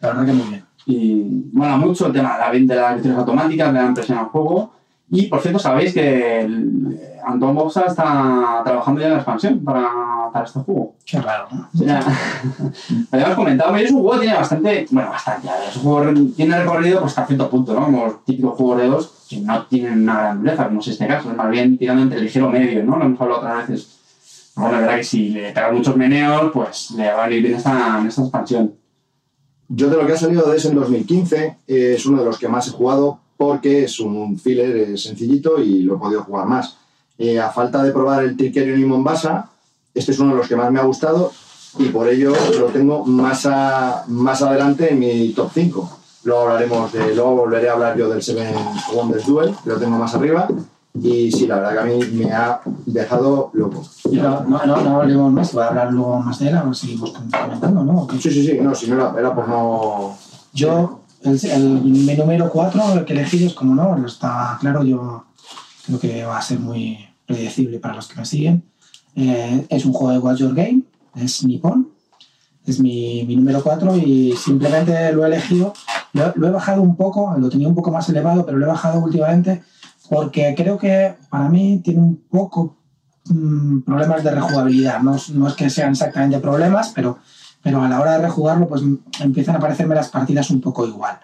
La 0.01 0.07
verdad 0.09 0.25
que 0.25 0.34
muy 0.34 0.47
bien. 0.47 0.65
Y 0.86 1.49
mola 1.53 1.77
mucho 1.77 2.07
el 2.07 2.13
tema 2.13 2.34
de 2.34 2.39
la 2.39 2.51
de 2.51 2.81
las 2.81 2.93
lecciones 2.95 3.19
automáticas, 3.19 3.71
le 3.71 3.79
dan 3.79 3.93
presión 3.93 4.17
al 4.17 4.25
juego. 4.25 4.73
Y 5.11 5.27
por 5.27 5.39
cierto, 5.41 5.59
sabéis 5.59 5.93
que 5.93 6.41
el, 6.41 6.97
eh, 6.99 7.19
Anton 7.23 7.53
Boxa 7.53 7.81
está 7.81 8.61
trabajando 8.65 8.99
ya 8.99 9.07
en 9.07 9.13
la 9.13 9.19
expansión 9.19 9.63
para, 9.63 9.88
para 10.34 10.45
este 10.45 10.59
juego. 10.61 10.95
Qué 11.05 11.21
raro, 11.21 11.47
¿no? 11.51 11.69
Ya. 11.73 11.99
Habíamos 13.11 13.36
comentado 13.36 13.75
es 13.75 13.91
un 13.91 14.01
juego 14.01 14.13
que 14.13 14.21
tiene 14.21 14.36
bastante, 14.36 14.88
bueno, 14.89 15.09
bastante, 15.11 15.47
es 15.69 15.75
un 15.77 15.84
juego 15.84 16.13
tiene 16.36 16.57
recorrido 16.57 16.99
pues, 17.01 17.11
hasta 17.11 17.27
cierto 17.27 17.49
punto, 17.49 17.73
¿no? 17.75 17.86
Como 17.86 18.05
los 18.05 18.25
típicos 18.25 18.55
juegos 18.57 18.77
de 18.79 18.88
dos 18.88 19.22
que 19.36 19.41
no 19.41 19.65
tienen 19.67 20.03
una 20.03 20.13
gran 20.19 20.39
dureza, 20.43 20.65
como 20.67 20.79
es 20.79 20.88
este 20.88 21.07
caso, 21.07 21.31
es 21.31 21.38
más 21.38 21.49
bien 21.49 21.77
tirando 21.77 22.03
entre 22.03 22.21
ligero 22.21 22.49
medio, 22.49 22.84
¿no? 22.84 22.97
Lo 22.97 23.05
hemos 23.05 23.21
hablado 23.21 23.41
otras 23.41 23.67
veces. 23.67 23.99
Bueno, 24.55 24.71
la 24.73 24.79
verdad 24.81 24.95
que 24.97 25.03
si 25.03 25.29
le 25.29 25.51
pegan 25.51 25.75
muchos 25.75 25.95
meneos, 25.95 26.51
pues 26.53 26.91
le 26.91 27.11
va 27.11 27.23
a 27.23 27.27
venir 27.27 27.43
bien 27.43 27.55
esta, 27.55 28.03
esta 28.07 28.21
expansión. 28.21 28.73
Yo 29.69 29.89
de 29.89 29.97
lo 29.97 30.05
que 30.05 30.13
ha 30.13 30.17
salido 30.17 30.49
de 30.49 30.57
ese 30.57 30.67
en 30.69 30.75
2015 30.75 31.57
eh, 31.67 31.93
es 31.97 32.05
uno 32.05 32.19
de 32.19 32.25
los 32.25 32.38
que 32.38 32.47
más 32.47 32.67
he 32.67 32.71
jugado 32.71 33.19
porque 33.38 33.84
es 33.86 33.99
un 33.99 34.38
filler 34.38 34.75
eh, 34.77 34.97
sencillito 34.97 35.59
y 35.61 35.81
lo 35.81 35.95
he 35.95 35.99
podido 35.99 36.23
jugar 36.23 36.47
más. 36.47 36.77
Eh, 37.17 37.39
a 37.39 37.49
falta 37.49 37.81
de 37.84 37.91
probar 37.91 38.23
el 38.23 38.38
Trickerion 38.38 38.79
y 38.79 38.86
Mombasa, 38.86 39.49
este 39.93 40.11
es 40.11 40.19
uno 40.19 40.31
de 40.31 40.38
los 40.38 40.47
que 40.47 40.55
más 40.55 40.71
me 40.71 40.79
ha 40.79 40.84
gustado 40.84 41.31
y 41.79 41.86
por 41.86 42.07
ello 42.07 42.34
lo 42.59 42.65
tengo 42.67 43.05
más, 43.05 43.47
a- 43.47 44.03
más 44.07 44.41
adelante 44.43 44.91
en 44.91 44.99
mi 44.99 45.29
top 45.29 45.49
5. 45.53 45.99
Luego 46.24 46.41
hablaremos 46.43 46.91
de, 46.93 47.15
luego 47.15 47.36
volveré 47.36 47.69
a 47.69 47.74
hablar 47.74 47.97
yo 47.97 48.09
del 48.09 48.21
Seven 48.21 48.53
Wonders 48.93 49.26
Duel, 49.26 49.53
que 49.63 49.69
lo 49.69 49.78
tengo 49.78 49.97
más 49.97 50.13
arriba. 50.15 50.47
Y 51.01 51.32
sí, 51.32 51.47
la 51.47 51.55
verdad 51.55 51.74
que 51.74 51.80
a 51.80 51.84
mí 51.95 51.99
me 52.13 52.32
ha 52.32 52.61
dejado 52.86 53.49
loco. 53.53 53.84
No, 54.11 54.41
no, 54.43 54.65
no, 54.65 54.78
no 54.82 55.01
hablemos 55.01 55.32
más, 55.34 55.51
voy 55.51 55.63
a 55.63 55.67
hablar 55.69 55.91
luego 55.91 56.19
más 56.19 56.38
de 56.39 56.49
él, 56.49 56.55
a 56.57 56.63
ver 56.63 56.76
si 56.76 56.88
seguimos 56.88 57.11
comentando, 57.11 57.84
¿no? 57.84 58.07
Sí, 58.21 58.30
sí, 58.32 58.45
sí, 58.45 58.59
no, 58.61 58.76
si 58.76 58.88
no 58.89 58.95
era, 58.95 59.13
era 59.19 59.34
por 59.36 59.49
no. 59.49 60.15
Yo, 60.53 61.01
el, 61.24 61.43
el- 61.43 61.82
mi 61.82 62.15
número 62.15 62.47
4, 62.49 62.93
el 62.93 63.05
que 63.05 63.13
elegí 63.13 63.43
es 63.45 63.53
como 63.53 63.74
no, 63.74 64.05
está 64.05 64.57
claro, 64.61 64.84
yo 64.84 65.26
creo 65.88 65.99
que 65.99 66.24
va 66.26 66.38
a 66.38 66.41
ser 66.43 66.59
muy 66.59 66.99
predecible 67.26 67.80
para 67.80 67.95
los 67.95 68.07
que 68.07 68.19
me 68.19 68.26
siguen. 68.26 68.63
Eh, 69.15 69.65
es 69.69 69.86
un 69.86 69.93
juego 69.93 70.11
de 70.13 70.19
Watch 70.19 70.39
Your 70.39 70.53
Game, 70.53 70.84
es 71.15 71.43
Nippon, 71.43 71.89
es 72.67 72.80
mi, 72.80 73.24
mi 73.28 73.36
número 73.36 73.63
4 73.63 73.97
y 73.97 74.34
simplemente 74.38 75.11
lo 75.11 75.24
he 75.24 75.28
elegido, 75.28 75.74
lo, 76.14 76.47
he 76.47 76.51
bajado 76.51 76.82
un 76.82 76.95
poco, 76.95 77.36
lo 77.38 77.49
tenía 77.49 77.68
un 77.68 77.76
poco 77.76 77.91
más 77.91 78.07
elevado, 78.09 78.45
pero 78.45 78.57
lo 78.57 78.66
he 78.66 78.70
bajado 78.70 78.99
últimamente 78.99 79.64
porque 80.09 80.53
creo 80.55 80.78
que 80.78 81.16
para 81.30 81.49
mí 81.49 81.82
tiene 81.84 82.01
un 82.01 82.24
poco 82.30 82.78
mm, 83.26 83.82
problemas 83.82 84.24
de 84.24 84.32
rejugabilidad. 84.32 85.01
No, 85.01 85.18
no 85.34 85.47
es 85.47 85.53
que 85.55 85.70
sean 85.70 85.91
exactamente 85.91 86.39
problemas, 86.39 86.91
pero, 86.93 87.18
pero 87.61 87.82
a 87.82 87.89
la 87.89 87.99
hora 87.99 88.14
de 88.14 88.26
rejugarlo, 88.26 88.68
pues 88.68 88.84
empiezan 89.22 89.55
a 89.55 89.59
parecerme 89.59 89.95
las 89.95 90.09
partidas 90.09 90.49
un 90.51 90.61
poco 90.61 90.86
igual. 90.86 91.20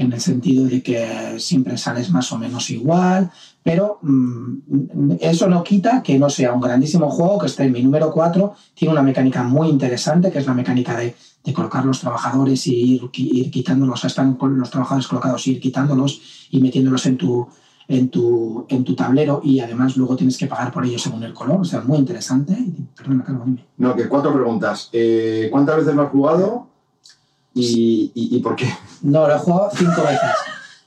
En 0.00 0.12
el 0.12 0.20
sentido 0.20 0.64
de 0.64 0.82
que 0.82 1.38
siempre 1.38 1.76
sales 1.76 2.10
más 2.10 2.32
o 2.32 2.38
menos 2.38 2.70
igual, 2.70 3.30
pero 3.62 3.98
mm, 4.00 5.12
eso 5.20 5.46
no 5.46 5.62
quita 5.62 6.02
que 6.02 6.18
no 6.18 6.30
sea 6.30 6.54
un 6.54 6.60
grandísimo 6.60 7.10
juego, 7.10 7.38
que 7.38 7.46
esté 7.46 7.64
en 7.64 7.72
mi 7.72 7.82
número 7.82 8.10
4, 8.10 8.54
tiene 8.74 8.92
una 8.92 9.02
mecánica 9.02 9.42
muy 9.42 9.68
interesante, 9.68 10.30
que 10.30 10.38
es 10.38 10.46
la 10.46 10.54
mecánica 10.54 10.96
de, 10.96 11.14
colocar 11.54 11.84
los 11.84 12.00
trabajadores 12.00 12.66
y 12.68 12.94
ir, 12.94 13.10
ir 13.12 13.50
quitándolos, 13.50 14.04
están 14.04 14.38
los 14.40 14.70
trabajadores 14.70 15.08
colocados, 15.08 15.46
ir 15.48 15.58
quitándolos 15.58 16.48
y 16.50 16.60
metiéndolos 16.60 17.04
en 17.06 17.16
tu, 17.16 17.48
en 17.88 18.08
tu, 18.08 18.66
en 18.68 18.84
tu 18.84 18.94
tablero 18.94 19.40
y 19.42 19.58
además 19.60 19.96
luego 19.96 20.16
tienes 20.16 20.38
que 20.38 20.46
pagar 20.46 20.70
por 20.70 20.84
ellos 20.86 21.02
según 21.02 21.24
el 21.24 21.34
color, 21.34 21.60
o 21.60 21.64
sea, 21.64 21.80
muy 21.80 21.98
interesante. 21.98 22.56
Perdona, 22.96 23.24
Carlos, 23.24 23.46
dime. 23.46 23.64
No, 23.78 23.96
que 23.96 24.08
cuatro 24.08 24.32
preguntas. 24.32 24.88
Eh, 24.92 25.48
¿Cuántas 25.50 25.78
veces 25.78 25.94
lo 25.94 26.02
has 26.02 26.10
jugado 26.10 26.69
y, 27.54 28.12
y- 28.14 28.38
por 28.40 28.56
qué? 28.56 28.68
No, 29.02 29.26
lo 29.26 29.34
he 29.34 29.38
jugado 29.38 29.70
cinco 29.74 30.02
veces. 30.02 30.30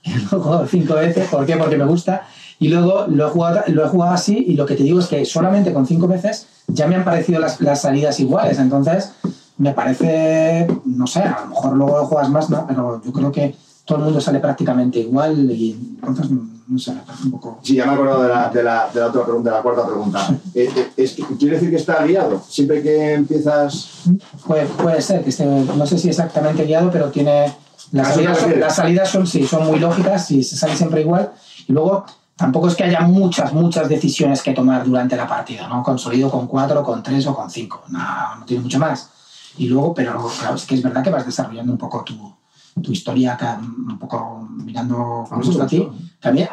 lo 0.32 0.38
he 0.38 0.42
jugado 0.42 0.68
cinco 0.68 0.94
veces, 0.96 1.28
¿por 1.30 1.46
qué? 1.46 1.56
Porque 1.58 1.78
me 1.78 1.86
gusta. 1.86 2.28
Y 2.60 2.70
luego 2.70 3.06
lo 3.08 3.28
he 3.28 3.30
jugado, 3.30 3.62
lo 3.68 3.86
he 3.86 3.90
jugado 3.90 4.14
así 4.14 4.38
y 4.48 4.54
lo 4.56 4.66
que 4.66 4.76
te 4.76 4.84
digo 4.84 5.00
es 5.00 5.08
que 5.08 5.26
solamente 5.26 5.74
con 5.74 5.86
cinco 5.86 6.08
veces 6.08 6.48
ya 6.68 6.88
me 6.88 6.96
han 6.96 7.04
parecido 7.04 7.40
las, 7.40 7.60
las 7.60 7.82
salidas 7.82 8.20
iguales. 8.20 8.58
Entonces, 8.60 9.12
me 9.58 9.74
parece, 9.74 10.68
no 10.86 11.08
sé, 11.08 11.22
a 11.22 11.42
lo 11.42 11.48
mejor 11.48 11.74
luego 11.76 11.98
lo 11.98 12.06
juegas 12.06 12.30
más, 12.30 12.50
¿no? 12.50 12.66
Pero 12.68 13.02
yo 13.04 13.12
creo 13.12 13.32
que 13.32 13.56
todo 13.86 13.98
el 13.98 14.04
mundo 14.06 14.22
sale 14.22 14.40
prácticamente 14.40 15.00
igual 15.00 15.52
y 15.52 15.72
entonces, 15.96 16.28
no 16.68 16.80
sé, 16.80 16.94
me 16.94 17.02
parece 17.02 17.24
un 17.26 17.32
poco... 17.32 17.60
Sí, 17.62 17.76
ya 17.76 17.86
me 17.86 17.94
acordado 17.94 18.24
de 18.24 18.30
la, 18.30 18.50
de 18.50 18.64
la, 18.64 18.90
de 18.94 19.00
la 19.00 19.08
otra 19.08 19.24
pregunta, 19.24 19.50
de 19.50 19.56
la 19.58 19.62
cuarta 19.62 19.86
pregunta. 19.86 20.28
Eh, 20.56 20.70
eh, 20.76 20.92
es 20.98 21.14
que- 21.14 21.24
¿Quiere 21.38 21.56
decir 21.56 21.70
que 21.70 21.76
está 21.78 22.04
guiado? 22.06 22.42
Siempre 22.48 22.82
que 22.82 23.14
empiezas... 23.14 24.04
Puede, 24.48 24.66
puede 24.68 25.02
ser 25.02 25.24
que 25.24 25.32
esté, 25.32 25.46
no 25.46 25.86
sé 25.86 25.98
si 25.98 26.10
exactamente 26.10 26.64
guiado, 26.66 26.90
pero 26.92 27.10
tiene. 27.10 27.54
Las 27.92 28.08
¿A 28.08 28.12
eso 28.12 28.20
te 28.22 28.26
salidas, 28.26 28.40
son, 28.40 28.60
las 28.60 28.76
salidas 28.76 29.10
son, 29.10 29.28
sí, 29.28 29.46
son 29.46 29.68
muy 29.68 29.80
lógicas 29.80 30.32
y 30.32 30.44
se 30.44 30.56
sale 30.56 30.76
siempre 30.76 31.02
igual. 31.02 31.32
Y 31.68 31.74
luego 31.74 32.06
tampoco 32.36 32.68
es 32.68 32.76
que 32.76 32.84
haya 32.84 33.02
muchas, 33.02 33.52
muchas 33.54 33.90
decisiones 33.90 34.42
que 34.42 34.54
tomar 34.54 34.86
durante 34.86 35.16
la 35.16 35.28
partida, 35.28 35.68
¿no? 35.68 35.84
Consolido 35.84 36.30
con 36.32 36.48
cuatro, 36.48 36.84
con 36.84 37.04
tres 37.04 37.28
o 37.28 37.36
con 37.36 37.50
cinco. 37.50 37.84
No, 37.90 38.00
no 38.40 38.46
tiene 38.46 38.64
mucho 38.64 38.80
más. 38.80 39.10
Y 39.58 39.68
luego, 39.68 39.94
pero 39.94 40.28
claro, 40.40 40.56
es 40.56 40.66
que 40.66 40.76
es 40.76 40.82
verdad 40.82 41.04
que 41.04 41.10
vas 41.12 41.26
desarrollando 41.26 41.72
un 41.72 41.78
poco 41.78 42.04
tu, 42.04 42.34
tu 42.82 42.92
historia, 42.92 43.34
acá, 43.34 43.60
un 43.62 44.00
poco 44.00 44.48
mirando 44.64 45.26
cómo 45.30 45.42
está 45.42 45.64
a 45.64 45.68
ti. 45.68 45.88
También, 46.20 46.48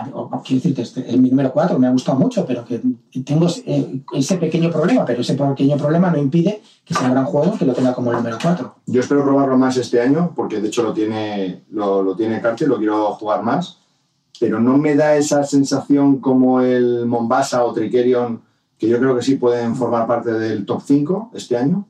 quiero 0.44 0.60
decirte, 0.62 0.82
este, 0.82 1.10
en 1.10 1.22
mi 1.22 1.30
número 1.30 1.52
4 1.52 1.78
me 1.78 1.86
ha 1.86 1.90
gustado 1.90 2.18
mucho, 2.18 2.44
pero 2.44 2.64
que 2.64 2.80
tengo 3.24 3.46
eh, 3.64 4.02
ese 4.12 4.36
pequeño 4.36 4.70
problema, 4.70 5.04
pero 5.04 5.20
ese 5.20 5.34
pequeño 5.34 5.76
problema 5.76 6.10
no 6.10 6.18
impide 6.18 6.60
que 6.84 6.92
sea 6.92 7.06
un 7.06 7.12
gran 7.12 7.24
juego 7.24 7.56
que 7.56 7.64
lo 7.64 7.72
tenga 7.72 7.94
como 7.94 8.10
el 8.10 8.16
número 8.18 8.38
4. 8.42 8.74
Yo 8.86 9.00
espero 9.00 9.24
probarlo 9.24 9.56
más 9.56 9.76
este 9.76 10.00
año, 10.00 10.32
porque 10.34 10.60
de 10.60 10.68
hecho 10.68 10.82
lo 10.82 10.92
tiene, 10.92 11.62
lo, 11.70 12.02
lo 12.02 12.16
tiene 12.16 12.40
Carche, 12.40 12.66
lo 12.66 12.78
quiero 12.78 13.12
jugar 13.12 13.42
más, 13.42 13.78
pero 14.40 14.58
no 14.58 14.76
me 14.76 14.96
da 14.96 15.16
esa 15.16 15.44
sensación 15.44 16.18
como 16.18 16.60
el 16.60 17.06
Mombasa 17.06 17.64
o 17.64 17.72
Trikerion, 17.72 18.40
que 18.76 18.88
yo 18.88 18.98
creo 18.98 19.14
que 19.14 19.22
sí 19.22 19.36
pueden 19.36 19.76
formar 19.76 20.06
parte 20.06 20.32
del 20.32 20.66
top 20.66 20.82
5 20.84 21.30
este 21.34 21.56
año. 21.56 21.86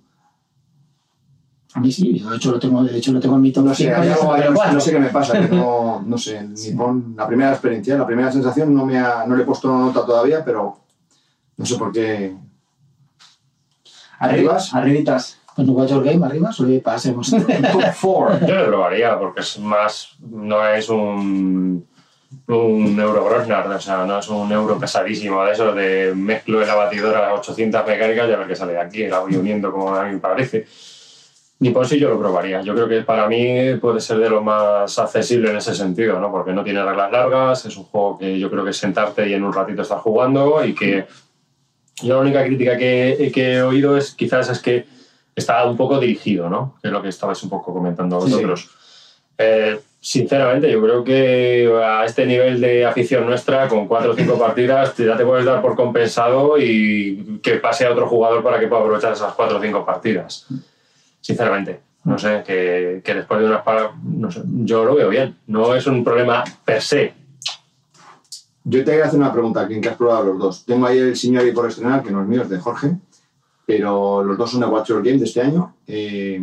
A 1.73 1.81
mí 1.81 1.93
sí, 1.93 2.19
de 2.19 2.37
hecho 2.37 2.51
lo 2.51 2.59
tengo, 2.59 2.83
de 2.83 2.99
hecho 2.99 3.13
lo 3.13 3.21
tengo 3.21 3.37
en 3.37 3.43
mi 3.43 3.53
top 3.53 3.65
No 3.65 3.75
sé, 3.75 3.85
5 3.85 3.97
hay 3.97 4.09
y 4.09 4.11
es 4.11 4.17
el 4.17 4.23
algo 4.23 4.33
ahí, 4.33 4.41
número 4.41 4.51
no, 4.51 4.57
4. 4.57 4.81
sé 4.81 4.91
qué 4.91 4.99
me 4.99 5.09
pasa, 5.09 5.41
que 5.41 5.55
no, 5.55 6.03
no 6.07 6.19
sé, 6.19 6.39
el 6.39 6.55
Nippon, 6.55 7.15
la 7.17 7.27
primera 7.29 7.51
experiencia, 7.53 7.97
la 7.97 8.07
primera 8.07 8.33
sensación 8.33 8.75
no, 8.75 8.85
me 8.85 8.99
ha, 8.99 9.25
no 9.27 9.37
le 9.37 9.43
he 9.43 9.47
puesto 9.47 9.69
una 9.71 9.85
nota 9.87 10.05
todavía, 10.05 10.45
pero 10.45 10.79
no 11.57 11.67
sé 11.67 11.77
por 11.77 11.93
qué. 11.93 12.35
¿Arribas? 14.19 14.75
Arribitas. 14.75 15.39
Pues 15.55 15.67
no 15.67 15.75
Watch 15.75 15.91
Your 15.91 16.05
Game 16.05 16.25
arriba, 16.25 16.53
solo 16.53 16.81
pasemos. 16.81 17.31
Top 17.31 17.83
4. 18.01 18.47
Yo 18.47 18.55
lo 18.55 18.67
probaría 18.67 19.19
porque 19.19 19.41
es 19.41 19.59
más, 19.59 20.17
no 20.21 20.67
es 20.67 20.89
un, 20.89 21.87
un 22.47 23.01
euro 23.01 23.25
Grosnar, 23.25 23.69
o 23.69 23.81
sea, 23.81 24.05
no 24.07 24.19
es 24.19 24.29
un 24.29 24.51
euro 24.51 24.79
pesadísimo 24.79 25.45
de 25.45 25.53
eso, 25.53 25.73
de 25.73 26.15
mezclo 26.15 26.63
en 26.63 26.69
la 26.69 26.75
batidora 26.75 27.31
las 27.31 27.41
800 27.41 27.87
mecánicas 27.87 28.29
y 28.29 28.33
a 28.33 28.37
ver 28.37 28.49
qué 28.49 28.57
sale 28.57 28.73
de 28.73 28.81
aquí, 28.81 29.07
la 29.07 29.21
voy 29.21 29.37
uniendo 29.37 29.71
como 29.71 29.95
a 29.95 30.05
mí 30.05 30.15
me 30.15 30.19
parece. 30.19 30.67
Ni 31.61 31.71
por 31.71 31.87
sí 31.87 31.99
yo 31.99 32.09
lo 32.09 32.19
probaría. 32.19 32.63
Yo 32.63 32.75
creo 32.75 32.89
que 32.89 33.03
para 33.03 33.29
mí 33.29 33.75
puede 33.81 34.01
ser 34.01 34.19
de 34.19 34.31
lo 34.31 34.43
más 34.43 34.99
accesible 34.99 35.51
en 35.51 35.59
ese 35.59 35.75
sentido, 35.75 36.19
¿no? 36.19 36.33
Porque 36.33 36.53
no 36.53 36.65
tiene 36.65 36.83
reglas 36.83 37.13
largas, 37.13 37.67
es 37.67 37.77
un 37.77 37.85
juego 37.85 38.19
que 38.19 38.39
yo 38.39 38.51
creo 38.51 38.65
que 38.65 38.71
es 38.71 38.79
sentarte 38.79 39.29
y 39.29 39.35
en 39.35 39.45
un 39.45 39.53
ratito 39.53 39.83
estar 39.83 39.99
jugando 39.99 40.65
y 40.65 40.75
que 40.75 41.07
yo 42.03 42.15
la 42.15 42.21
única 42.21 42.43
crítica 42.45 42.79
que, 42.79 43.31
que 43.35 43.55
he 43.55 43.63
oído 43.63 43.97
es 43.97 44.15
quizás 44.15 44.49
es 44.49 44.59
que 44.61 44.87
está 45.37 45.65
un 45.67 45.77
poco 45.77 46.01
dirigido, 46.01 46.49
¿no? 46.49 46.77
Que 46.81 46.89
es 46.89 46.93
lo 46.93 47.03
que 47.03 47.11
estabais 47.11 47.43
un 47.43 47.51
poco 47.51 47.75
comentando 47.75 48.21
Sí, 48.23 48.29
sí. 48.29 48.33
vosotros. 48.33 48.71
Eh, 49.37 49.79
sinceramente, 50.01 50.71
yo 50.71 50.81
creo 50.83 51.05
que 51.05 51.71
a 51.85 52.07
este 52.07 52.25
nivel 52.25 52.59
de 52.61 52.87
afición 52.87 53.27
nuestra, 53.27 53.69
con 53.69 53.87
cuatro 53.87 54.13
o 54.13 54.15
cinco 54.15 54.39
partidas, 54.39 54.97
ya 54.97 55.17
te 55.17 55.27
puedes 55.27 55.45
dar 55.45 55.61
por 55.61 55.77
compensado 55.77 56.59
y 56.59 57.39
que 57.43 57.57
pase 57.57 57.85
a 57.85 57.93
otro 57.93 58.07
jugador 58.07 58.43
para 58.43 58.59
que 58.59 58.67
pueda 58.67 58.81
aprovechar 58.81 59.13
esas 59.13 59.35
cuatro 59.35 59.59
o 59.59 59.61
cinco 59.61 59.85
partidas. 59.85 60.47
Sinceramente, 61.21 61.81
no 62.05 62.19
sé, 62.19 62.43
que, 62.47 63.03
que 63.05 63.15
después 63.15 63.41
de 63.41 63.47
unas 63.47 63.63
par- 63.63 63.93
no 64.03 64.31
sé, 64.31 64.43
yo 64.65 64.85
lo 64.85 64.95
veo 64.95 65.09
bien. 65.09 65.37
No 65.47 65.75
es 65.75 65.87
un 65.87 66.03
problema 66.03 66.43
per 66.65 66.81
se. 66.83 67.15
Yo 68.65 68.85
te 68.85 68.93
voy 68.93 69.01
a 69.01 69.07
hacer 69.07 69.19
una 69.19 69.33
pregunta, 69.33 69.67
¿quién 69.67 69.81
que 69.81 69.89
has 69.89 69.97
probado 69.97 70.25
los 70.25 70.39
dos? 70.39 70.65
Tengo 70.65 70.87
ahí 70.87 70.99
el 70.99 71.17
señor 71.17 71.47
y 71.47 71.53
por 71.53 71.69
estrenar, 71.69 72.03
que 72.03 72.11
no 72.11 72.23
es 72.23 72.29
mío, 72.29 72.43
es 72.43 72.49
de 72.49 72.59
Jorge, 72.59 72.99
pero 73.67 74.23
los 74.23 74.37
dos 74.37 74.51
son 74.51 74.61
de 74.61 74.67
Watch 74.67 74.89
Your 74.89 75.03
Game 75.03 75.19
de 75.19 75.25
este 75.25 75.41
año. 75.41 75.75
Eh, 75.87 76.43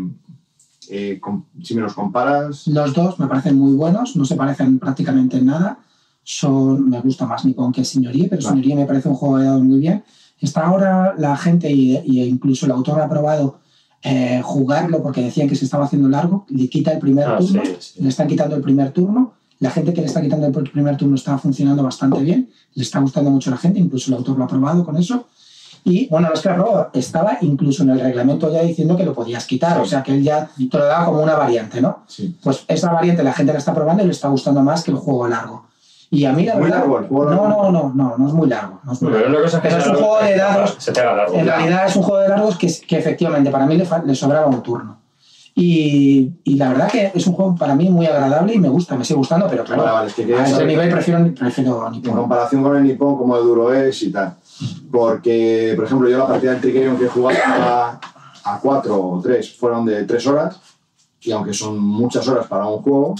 eh, 0.90 1.20
si 1.62 1.76
me 1.76 1.82
los 1.82 1.94
comparas, 1.94 2.66
Los 2.68 2.94
dos 2.94 3.20
me 3.20 3.28
parecen 3.28 3.56
muy 3.58 3.74
buenos, 3.74 4.16
no 4.16 4.26
se 4.26 4.36
parecen 4.36 4.80
prácticamente 4.80 5.38
en 5.38 5.46
nada. 5.46 5.80
Son, 6.24 6.90
me 6.90 7.00
gusta 7.02 7.26
más 7.26 7.46
Nippon 7.46 7.72
que 7.72 7.86
Signorie, 7.86 8.28
pero 8.30 8.42
Vale. 8.42 8.48
Signorie 8.62 8.76
me 8.76 8.86
parece 8.86 9.10
un 9.10 9.16
juego 9.16 9.38
de 9.38 9.46
dados 9.46 9.64
muy 9.64 9.80
bien. 9.80 10.04
Está 10.40 10.66
ahora 10.66 11.14
la 11.18 11.36
gente 11.38 11.72
y, 11.72 11.98
y 12.06 12.24
incluso 12.24 12.66
el 12.66 12.72
autor 12.72 13.00
ha 13.02 13.10
probado 13.10 13.60
eh, 14.04 14.42
jugarlo 14.44 15.02
porque 15.02 15.22
decían 15.22 15.48
que 15.50 15.56
se 15.56 15.66
estaba 15.66 15.86
haciendo 15.86 16.08
largo, 16.08 16.46
le 16.50 16.70
quita 16.70 16.92
el 16.94 17.00
primer 17.00 17.28
Ah, 17.28 17.38
turno, 17.40 17.62
sí, 17.66 17.76
sí. 17.80 18.02
le 18.04 18.10
están 18.10 18.28
quitando 18.28 18.56
el 18.56 18.62
primer 18.62 18.92
turno. 18.92 19.34
La 19.60 19.72
gente 19.72 19.92
que 19.94 20.02
le 20.02 20.08
está 20.08 20.22
quitando 20.22 20.46
el 20.48 20.54
pr- 20.54 20.72
primer 20.72 20.96
turno 20.98 21.16
está 21.16 21.38
funcionando 21.40 21.82
bastante 21.84 22.20
bien, 22.22 22.50
le 22.76 22.84
está 22.84 23.00
gustando 23.00 23.32
mucho 23.32 23.50
a 23.50 23.54
la 23.54 23.58
gente, 23.58 23.80
incluso 23.80 24.12
el 24.12 24.18
autor 24.18 24.38
lo 24.38 24.44
ha 24.44 24.48
probado 24.48 24.86
con 24.86 24.98
eso. 24.98 25.26
Y 25.84 26.08
bueno, 26.10 26.28
no 26.28 26.34
es 26.34 26.42
que 26.42 26.50
lo 26.50 26.90
estaba 26.94 27.38
incluso 27.42 27.84
en 27.84 27.92
el 27.92 28.00
reglamento 28.00 28.52
ya 28.52 28.62
diciendo 28.62 28.96
que 28.98 29.04
lo 29.06 29.14
podías 29.14 29.46
quitar, 29.46 29.78
Sí. 29.78 29.82
o 29.82 29.86
sea 29.86 30.04
que 30.04 30.14
él 30.14 30.22
ya 30.24 30.48
te 30.70 30.78
lo 30.78 30.86
daba 30.86 31.06
como 31.06 31.24
una 31.24 31.36
variante, 31.36 31.82
¿no? 31.82 32.04
sí. 32.08 32.36
Pues 32.44 32.66
esa 32.68 32.92
variante 32.92 33.24
la 33.24 33.34
gente 33.34 33.54
la 33.54 33.60
está 33.60 33.74
probando 33.74 34.04
y 34.04 34.06
le 34.06 34.12
está 34.12 34.28
gustando 34.28 34.62
más 34.62 34.84
que 34.84 34.92
el 34.92 34.98
juego 34.98 35.28
largo. 35.28 35.66
Y 36.10 36.24
a 36.26 36.32
mí 36.32 36.46
la 36.46 36.54
Muy 36.56 36.64
verdad. 36.64 36.78
largo, 36.80 37.00
el 37.00 37.08
juego 37.08 37.30
no, 37.32 37.48
no, 37.50 37.72
no, 37.72 37.92
no, 37.94 38.18
no 38.18 38.28
es 38.28 38.34
muy 38.34 38.48
largo. 38.48 38.80
No 38.84 38.94
es 38.94 39.02
muy 39.02 39.12
largo. 39.12 39.44
es 39.44 39.52
que 39.56 39.60
Pero 39.62 39.78
es 39.78 39.86
un 39.88 39.92
largo, 39.94 40.08
juego 40.08 40.24
de 40.26 40.38
dados. 40.38 40.76
Se 40.80 40.92
te 40.94 41.00
haga 41.02 41.14
largo. 41.16 41.34
En 41.36 41.46
realidad 41.46 41.86
es 41.86 41.96
un 41.98 42.04
juego 42.04 42.22
de 42.22 42.30
largos 42.30 42.58
que, 42.58 42.72
que 42.88 42.98
efectivamente 42.98 43.52
para 43.52 43.66
mí 43.66 43.76
le, 43.78 43.86
le 44.06 44.16
sobraba 44.16 44.48
un 44.48 44.64
turno. 44.64 44.98
Y, 45.60 46.34
y 46.44 46.56
la 46.56 46.70
verdad 46.70 46.88
que 46.92 47.12
es 47.16 47.26
un 47.26 47.34
juego 47.34 47.56
para 47.56 47.74
mí 47.74 47.90
muy 47.90 48.06
agradable 48.06 48.54
y 48.54 48.60
me 48.60 48.70
gusta, 48.70 48.96
me 48.96 49.04
sigue 49.04 49.18
gustando, 49.18 49.48
pero 49.50 49.64
claro, 49.64 49.82
Vale, 49.82 49.94
vale, 49.96 50.08
es 50.10 50.14
que 50.14 50.36
a 50.36 50.46
ese 50.46 50.64
nivel 50.66 50.88
prefiero, 50.92 51.34
prefiero 51.34 51.88
en 51.88 51.94
Nippon. 51.94 52.16
comparación 52.16 52.62
con 52.62 52.78
el 52.78 52.84
Nippon, 52.84 53.18
como 53.18 53.36
de 53.36 53.42
duro 53.42 53.74
es 53.74 54.04
y 54.04 54.12
tal. 54.12 54.36
Porque, 54.92 55.74
por 55.76 55.86
ejemplo, 55.86 56.08
yo 56.10 56.20
la 56.20 56.28
partida 56.28 56.52
del 56.52 56.62
Trikerion 56.62 56.96
que 56.98 57.06
he 57.06 57.10
jugado 57.10 57.40
a, 57.46 58.00
a 58.44 58.60
4 58.60 58.96
o 59.04 59.20
3 59.22 59.56
fueron 59.58 59.84
de 59.86 60.04
3 60.04 60.28
horas, 60.28 60.60
y 61.22 61.32
aunque 61.32 61.54
son 61.54 61.80
muchas 61.80 62.28
horas 62.28 62.46
para 62.46 62.68
un 62.68 62.82
juego, 62.84 63.16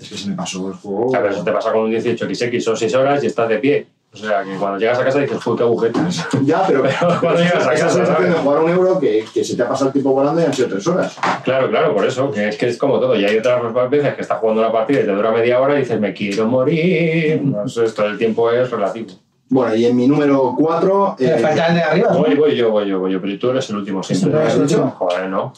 es 0.00 0.08
que 0.08 0.16
se 0.16 0.30
me 0.30 0.36
pasó 0.36 0.66
el 0.68 0.74
juego. 0.74 1.06
O 1.06 1.10
sea, 1.10 1.20
pero 1.20 1.34
eso 1.34 1.44
te 1.44 1.52
pasa 1.52 1.72
con 1.72 1.82
un 1.82 1.92
18XX, 1.92 2.60
son 2.60 2.76
6 2.76 2.94
horas 2.94 3.22
y 3.22 3.26
estás 3.26 3.48
de 3.48 3.58
pie. 3.58 3.86
O 4.12 4.16
sea, 4.16 4.42
que 4.42 4.56
cuando 4.56 4.76
llegas 4.78 4.98
a 4.98 5.04
casa 5.04 5.20
dices, 5.20 5.46
uy, 5.46 5.56
qué 5.56 5.62
agujetas. 5.62 6.26
Ya, 6.44 6.64
pero, 6.66 6.82
Pero 7.00 7.20
cuando 7.20 7.40
llegas 7.40 7.66
a 7.66 7.70
casa, 7.70 8.06
¿sabes? 8.06 8.28
de 8.28 8.34
jugar 8.34 8.62
un 8.62 8.70
euro 8.70 8.98
que, 8.98 9.24
que 9.32 9.44
se 9.44 9.56
te 9.56 9.62
ha 9.62 9.68
pasado 9.68 9.88
el 9.88 9.92
tiempo 9.92 10.12
volando 10.12 10.40
y 10.40 10.44
han 10.44 10.54
sido 10.54 10.68
3 10.68 10.86
horas. 10.88 11.16
Claro, 11.44 11.68
claro, 11.68 11.94
por 11.94 12.04
eso, 12.04 12.30
que 12.30 12.48
es 12.48 12.56
que 12.56 12.68
es 12.68 12.78
como 12.78 12.98
todo. 12.98 13.14
Y 13.14 13.24
hay 13.24 13.36
otras 13.36 13.90
veces 13.90 14.14
que 14.14 14.22
estás 14.22 14.38
jugando 14.38 14.62
una 14.62 14.72
partida 14.72 15.00
y 15.00 15.04
te 15.04 15.12
dura 15.12 15.30
media 15.30 15.60
hora 15.60 15.76
y 15.76 15.80
dices, 15.80 16.00
me 16.00 16.12
quiero 16.12 16.46
morir. 16.46 17.42
No 17.50 17.68
sé, 17.68 17.84
esto 17.84 18.06
el 18.06 18.16
tiempo 18.16 18.50
es 18.50 18.70
relativo. 18.70 19.10
Bueno, 19.48 19.74
y 19.74 19.84
en 19.84 19.96
mi 19.96 20.06
número 20.06 20.54
4. 20.56 21.16
Te 21.18 21.38
falta 21.38 21.66
el 21.66 21.74
de 21.74 21.82
arriba, 21.82 22.08
¿no? 22.12 22.20
Voy, 22.20 22.34
voy 22.36 22.56
yo, 22.56 22.70
voy 22.70 22.88
yo, 22.88 23.00
voy 23.00 23.12
yo, 23.12 23.20
pero 23.20 23.38
tú 23.38 23.50
eres 23.50 23.68
el 23.70 23.76
último 23.76 24.02
siempre. 24.02 24.30
Siempre 24.30 24.42
eres 24.42 24.54
el 24.54 24.62
último. 24.62 24.90
Joder, 24.96 25.28
¿no? 25.28 25.52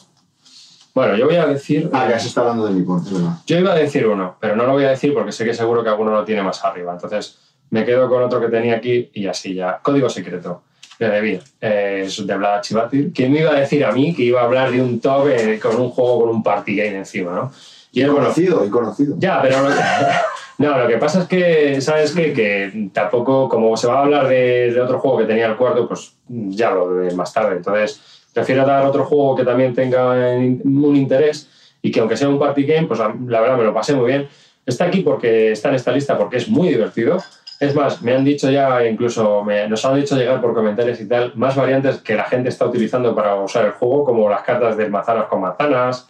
Bueno, 0.93 1.15
yo 1.15 1.25
voy 1.25 1.35
a 1.35 1.47
decir... 1.47 1.89
Ah, 1.91 2.07
que 2.07 2.19
se 2.19 2.27
está 2.27 2.41
hablando 2.41 2.65
del 2.65 2.77
Nippon, 2.77 2.99
es 3.03 3.11
verdad. 3.11 3.31
Yo 3.47 3.57
iba 3.57 3.71
a 3.71 3.75
decir 3.75 4.05
uno, 4.05 4.37
pero 4.39 4.55
no 4.55 4.65
lo 4.65 4.73
voy 4.73 4.83
a 4.85 4.89
decir 4.89 5.13
porque 5.13 5.31
sé 5.31 5.43
que 5.43 5.53
seguro 5.53 5.83
que 5.83 5.89
alguno 5.89 6.11
lo 6.11 6.23
tiene 6.23 6.43
más 6.43 6.63
arriba. 6.63 6.93
Entonces 6.93 7.39
me 7.71 7.83
quedo 7.83 8.07
con 8.07 8.21
otro 8.21 8.39
que 8.39 8.49
tenía 8.49 8.75
aquí 8.75 9.09
y 9.13 9.25
así 9.25 9.55
ya. 9.55 9.79
Código 9.81 10.07
secreto. 10.09 10.61
De 10.99 11.09
Devir. 11.09 11.41
Es 11.59 12.25
de 12.25 12.37
Vlad 12.37 12.61
Chivatir. 12.61 13.11
¿Quién 13.11 13.31
me 13.31 13.39
iba 13.39 13.49
a 13.51 13.59
decir 13.59 13.83
a 13.83 13.91
mí 13.91 14.13
que 14.13 14.21
iba 14.21 14.41
a 14.41 14.43
hablar 14.43 14.71
de 14.71 14.79
un 14.81 14.99
top 14.99 15.27
eh, 15.29 15.59
con 15.59 15.75
un 15.81 15.89
juego 15.89 16.21
con 16.21 16.29
un 16.29 16.43
party 16.43 16.75
game 16.75 16.97
encima, 16.97 17.31
no? 17.33 17.51
Y 17.91 18.01
bueno, 18.03 18.17
Conocido 18.17 18.65
y 18.65 18.69
conocido. 18.69 19.15
ya, 19.19 19.41
pero 19.41 19.61
lo 19.61 19.69
que, 19.69 19.81
no, 20.59 20.77
lo 20.77 20.87
que 20.87 20.97
pasa 20.97 21.21
es 21.21 21.27
que, 21.27 21.81
¿sabes 21.81 22.11
qué? 22.11 22.33
Que 22.33 22.89
tampoco, 22.93 23.49
como 23.49 23.75
se 23.77 23.87
va 23.87 23.99
a 23.99 24.03
hablar 24.03 24.27
de, 24.27 24.71
de 24.71 24.81
otro 24.81 24.99
juego 24.99 25.17
que 25.19 25.25
tenía 25.25 25.47
el 25.47 25.57
cuarto, 25.57 25.87
pues 25.87 26.13
ya 26.27 26.71
lo 26.71 26.93
veré 26.93 27.15
más 27.15 27.33
tarde. 27.33 27.57
Entonces, 27.57 28.01
prefiero 28.33 28.65
dar 28.65 28.85
otro 28.85 29.05
juego 29.05 29.35
que 29.35 29.43
también 29.43 29.73
tenga 29.73 30.09
un 30.11 30.95
interés 30.95 31.49
y 31.81 31.91
que 31.91 31.99
aunque 31.99 32.17
sea 32.17 32.29
un 32.29 32.39
party 32.39 32.63
game, 32.63 32.87
pues 32.87 32.99
la 32.99 33.15
la 33.27 33.41
verdad 33.41 33.57
me 33.57 33.63
lo 33.63 33.73
pasé 33.73 33.93
muy 33.93 34.07
bien. 34.07 34.27
Está 34.65 34.85
aquí 34.85 35.01
porque 35.01 35.51
está 35.51 35.69
en 35.69 35.75
esta 35.75 35.91
lista 35.91 36.17
porque 36.17 36.37
es 36.37 36.47
muy 36.47 36.69
divertido. 36.69 37.17
Es 37.59 37.75
más, 37.75 38.01
me 38.01 38.13
han 38.13 38.23
dicho 38.25 38.49
ya, 38.49 38.85
incluso 38.85 39.43
me- 39.43 39.67
nos 39.69 39.85
han 39.85 39.97
hecho 39.97 40.15
llegar 40.17 40.41
por 40.41 40.53
comentarios 40.53 40.99
y 40.99 41.07
tal, 41.07 41.31
más 41.35 41.55
variantes 41.55 41.97
que 41.97 42.15
la 42.15 42.23
gente 42.25 42.49
está 42.49 42.65
utilizando 42.65 43.13
para 43.15 43.35
usar 43.35 43.65
el 43.65 43.71
juego, 43.71 44.03
como 44.05 44.29
las 44.29 44.41
cartas 44.43 44.75
de 44.77 44.89
manzanas 44.89 45.25
con 45.25 45.41
manzanas. 45.41 46.07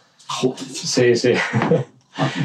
Sí, 0.56 1.14
sí. 1.14 1.34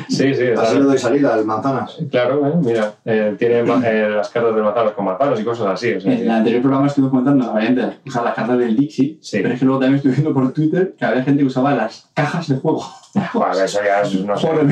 sí, 0.07 0.33
sí. 0.33 0.43
Así 0.57 0.75
le 0.77 0.83
doy 0.83 0.97
salida 0.97 1.33
al 1.33 1.45
manzanas. 1.45 1.97
Claro, 2.09 2.45
eh, 2.47 2.53
mira, 2.63 2.93
eh, 3.05 3.35
tiene 3.37 3.59
eh, 3.59 4.09
las 4.09 4.29
cartas 4.29 4.55
de 4.55 4.61
manzanas 4.61 4.93
con 4.93 5.05
manzanas 5.05 5.39
y 5.39 5.43
cosas 5.43 5.67
así. 5.67 5.93
o 5.93 6.01
sea 6.01 6.11
En 6.13 6.21
el 6.21 6.31
anterior 6.31 6.61
programa 6.61 6.87
estuve 6.87 7.09
contando 7.09 7.45
la 7.45 7.51
variante 7.53 7.81
de 7.81 7.91
usar 8.05 8.23
las 8.23 8.35
cartas 8.35 8.57
del 8.57 8.75
Dixie, 8.75 9.17
Sí. 9.21 9.39
pero 9.41 9.53
es 9.53 9.59
que 9.59 9.65
luego 9.65 9.79
también 9.81 9.97
estuve 9.97 10.13
viendo 10.13 10.33
por 10.33 10.51
Twitter 10.53 10.95
que 10.97 11.05
había 11.05 11.23
gente 11.23 11.41
que 11.41 11.47
usaba 11.47 11.73
las 11.75 12.09
cajas 12.13 12.47
de 12.47 12.55
juego. 12.57 12.83
Joder, 13.33 13.65
eso 13.65 13.79
ya 13.83 14.01
es, 14.01 14.13
no 14.23 14.37
sé. 14.37 14.47
Juegos 14.47 14.67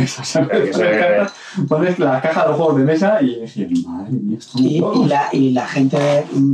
de 0.77 1.27
Pones 1.67 1.97
las 1.99 2.21
cajas 2.21 2.43
de 2.43 2.49
los 2.49 2.57
juegos 2.57 2.77
de 2.77 2.83
mesa 2.83 3.17
y 3.21 3.41
dije, 3.41 3.67
madre 3.87 4.11
mía, 4.11 4.37
esto 4.37 4.59
Y, 4.59 4.77
y 4.77 5.05
la, 5.07 5.29
y 5.31 5.51
la 5.51 5.65
gente 5.67 5.97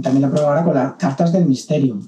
también 0.01 0.21
lo 0.21 0.29
prueba 0.31 0.49
ahora 0.49 0.63
con 0.63 0.73
las 0.75 0.93
cartas 0.93 1.33
del 1.33 1.45
Mysterium. 1.45 2.01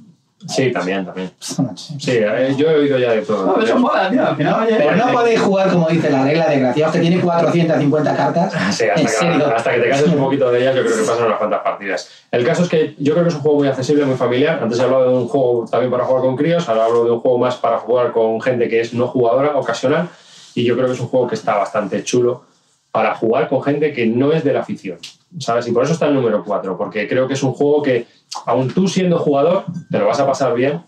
Sí, 0.48 0.72
también, 0.72 1.06
también. 1.06 1.32
Sí, 1.40 2.12
eh, 2.12 2.54
yo 2.58 2.70
he 2.70 2.76
oído 2.76 3.00
ya 3.00 3.12
de 3.12 3.22
todo. 3.22 3.48
No, 3.48 3.54
pero 3.56 3.66
eso 3.66 3.80
mola, 3.80 4.10
tío. 4.10 4.26
Al 4.26 4.36
final, 4.36 4.64
oye. 4.64 4.76
Pero 4.78 4.96
no 4.96 5.12
podéis 5.12 5.40
jugar 5.42 5.72
como 5.72 5.88
dice 5.88 6.10
la 6.10 6.24
regla, 6.24 6.48
desgraciados, 6.48 6.96
que 6.96 7.02
tiene 7.02 7.20
450 7.20 8.16
cartas. 8.16 8.54
Sí, 8.76 8.84
en 8.84 8.92
hasta 8.92 9.02
que, 9.02 9.08
serio. 9.08 9.56
hasta 9.56 9.74
que 9.74 9.80
te 9.80 9.90
canses 9.90 10.10
un 10.10 10.20
poquito 10.20 10.52
de 10.52 10.60
ellas, 10.62 10.76
yo 10.76 10.84
creo 10.84 10.98
que 10.98 11.04
pasan 11.04 11.26
unas 11.26 11.38
cuantas 11.38 11.62
partidas. 11.62 12.10
El 12.32 12.46
caso 12.46 12.64
es 12.64 12.70
que 12.70 12.96
yo 13.00 13.14
creo 13.14 13.24
que 13.24 13.30
es 13.30 13.36
un 13.36 13.42
juego 13.42 13.58
muy 13.58 13.68
accesible, 13.68 14.06
muy 14.06 14.18
familiar. 14.18 14.60
Antes 14.62 14.80
he 14.80 14.84
hablado 14.84 15.10
de 15.10 15.18
un 15.18 15.28
juego 15.28 15.66
también 15.70 15.92
para 15.92 16.06
jugar 16.06 16.22
con 16.22 16.36
críos, 16.36 16.70
ahora 16.70 16.86
hablo 16.86 17.06
de 17.06 17.12
un 17.12 17.20
juego 17.22 17.38
más 17.38 17.56
para 17.56 17.78
jugar 17.80 18.12
con 18.12 18.40
gente 18.42 18.68
que 18.68 18.82
es 18.82 18.94
no 18.94 19.08
jugadora, 19.08 19.58
ocasional. 19.58 20.10
Y 20.54 20.64
yo 20.64 20.76
creo 20.76 20.88
que 20.88 20.94
es 20.94 21.00
un 21.00 21.08
juego 21.08 21.28
que 21.28 21.36
está 21.36 21.56
bastante 21.58 22.04
chulo 22.04 22.44
para 22.92 23.14
jugar 23.16 23.50
con 23.50 23.62
gente 23.62 23.92
que 23.92 24.06
no 24.06 24.32
es 24.32 24.44
de 24.44 24.54
la 24.54 24.62
afición. 24.62 24.98
¿Sabes? 25.38 25.68
Y 25.68 25.72
por 25.74 25.84
eso 25.84 25.92
está 25.92 26.08
el 26.08 26.14
número 26.14 26.46
4, 26.46 26.78
porque 26.78 27.10
creo 27.10 27.28
que 27.28 27.34
es 27.34 27.44
un 27.44 27.52
juego 27.52 27.82
que, 27.82 28.08
aun 28.46 28.70
tú 28.74 28.88
siendo 28.88 29.18
jugador, 29.20 29.66
te 29.92 30.00
lo 30.00 30.08
vas 30.08 30.20
a 30.20 30.26
pasar 30.28 30.54
bien 30.54 30.82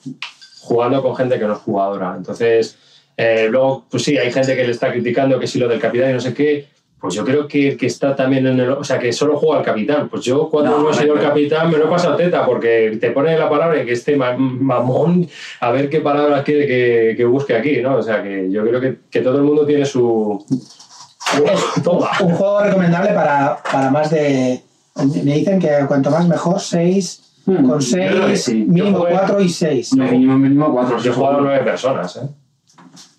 jugando 0.62 1.02
con 1.02 1.16
gente 1.16 1.40
que 1.40 1.46
no 1.46 1.54
es 1.54 1.60
jugadora. 1.60 2.14
Entonces, 2.18 2.78
eh, 3.16 3.48
luego, 3.50 3.86
pues 3.90 4.04
sí, 4.04 4.18
hay 4.18 4.32
gente 4.32 4.56
que 4.56 4.64
le 4.66 4.72
está 4.72 4.92
criticando 4.92 5.40
que 5.40 5.48
si 5.48 5.60
lo 5.60 5.68
del 5.68 5.80
capitán 5.80 6.10
y 6.12 6.14
no 6.14 6.20
sé 6.20 6.34
qué. 6.34 6.68
Pues 7.00 7.14
yo 7.14 7.24
creo 7.24 7.48
que, 7.48 7.78
que 7.78 7.86
está 7.86 8.16
también 8.16 8.48
en 8.48 8.60
el. 8.60 8.72
O 8.72 8.84
sea, 8.84 8.98
que 8.98 9.14
solo 9.14 9.38
juega 9.38 9.60
el 9.60 9.66
capitán. 9.66 10.10
Pues 10.10 10.24
yo, 10.26 10.50
cuando 10.50 10.72
No, 10.72 10.80
no, 10.84 10.90
he 10.90 10.94
sido 10.96 11.14
el 11.14 11.22
capitán, 11.22 11.70
me 11.70 11.78
lo 11.78 11.86
he 11.86 11.90
pasado 11.90 12.16
teta, 12.16 12.44
porque 12.44 12.98
te 13.00 13.12
pone 13.12 13.38
la 13.38 13.48
palabra 13.48 13.82
y 13.82 13.86
que 13.86 13.92
este 13.94 14.16
ma- 14.16 14.36
mamón, 14.36 15.30
a 15.60 15.70
ver 15.70 15.90
qué 15.92 16.02
palabras 16.02 16.42
quiere 16.44 16.66
que, 16.66 17.14
que 17.16 17.24
busque 17.26 17.56
aquí, 17.56 17.84
¿no? 17.84 17.98
O 17.98 18.02
sea, 18.02 18.24
que 18.24 18.50
yo 18.52 18.64
creo 18.66 18.82
que, 18.82 18.98
que 19.12 19.22
todo 19.22 19.38
el 19.38 19.44
mundo 19.44 19.64
tiene 19.64 19.86
su. 19.86 20.44
Toma. 21.84 22.10
Un 22.22 22.34
juego 22.34 22.62
recomendable 22.64 23.12
para, 23.14 23.58
para 23.72 23.92
más 23.92 24.10
de. 24.10 24.62
Me 24.96 25.36
dicen 25.36 25.60
que 25.60 25.70
cuanto 25.88 26.10
más 26.10 26.28
mejor, 26.28 26.60
6, 26.60 27.22
Hmm, 27.48 27.68
con 27.68 27.80
yo 27.80 27.96
creo 27.98 28.28
que 28.28 28.36
6, 28.36 28.44
sí. 28.44 28.54
mínimo 28.56 28.90
Yo 28.90 28.98
jugué- 29.00 29.12
4 29.14 29.42
y 29.42 29.50
6. 29.50 29.96
No, 29.96 30.04
mínimo, 30.06 30.38
mínimo 30.38 30.72
cuatro. 30.74 30.98
Yo 31.00 31.12
he 31.12 31.16
jugado 31.16 31.38
a 31.38 31.42
nueve 31.42 31.64
personas, 31.64 32.16
¿eh? 32.18 32.28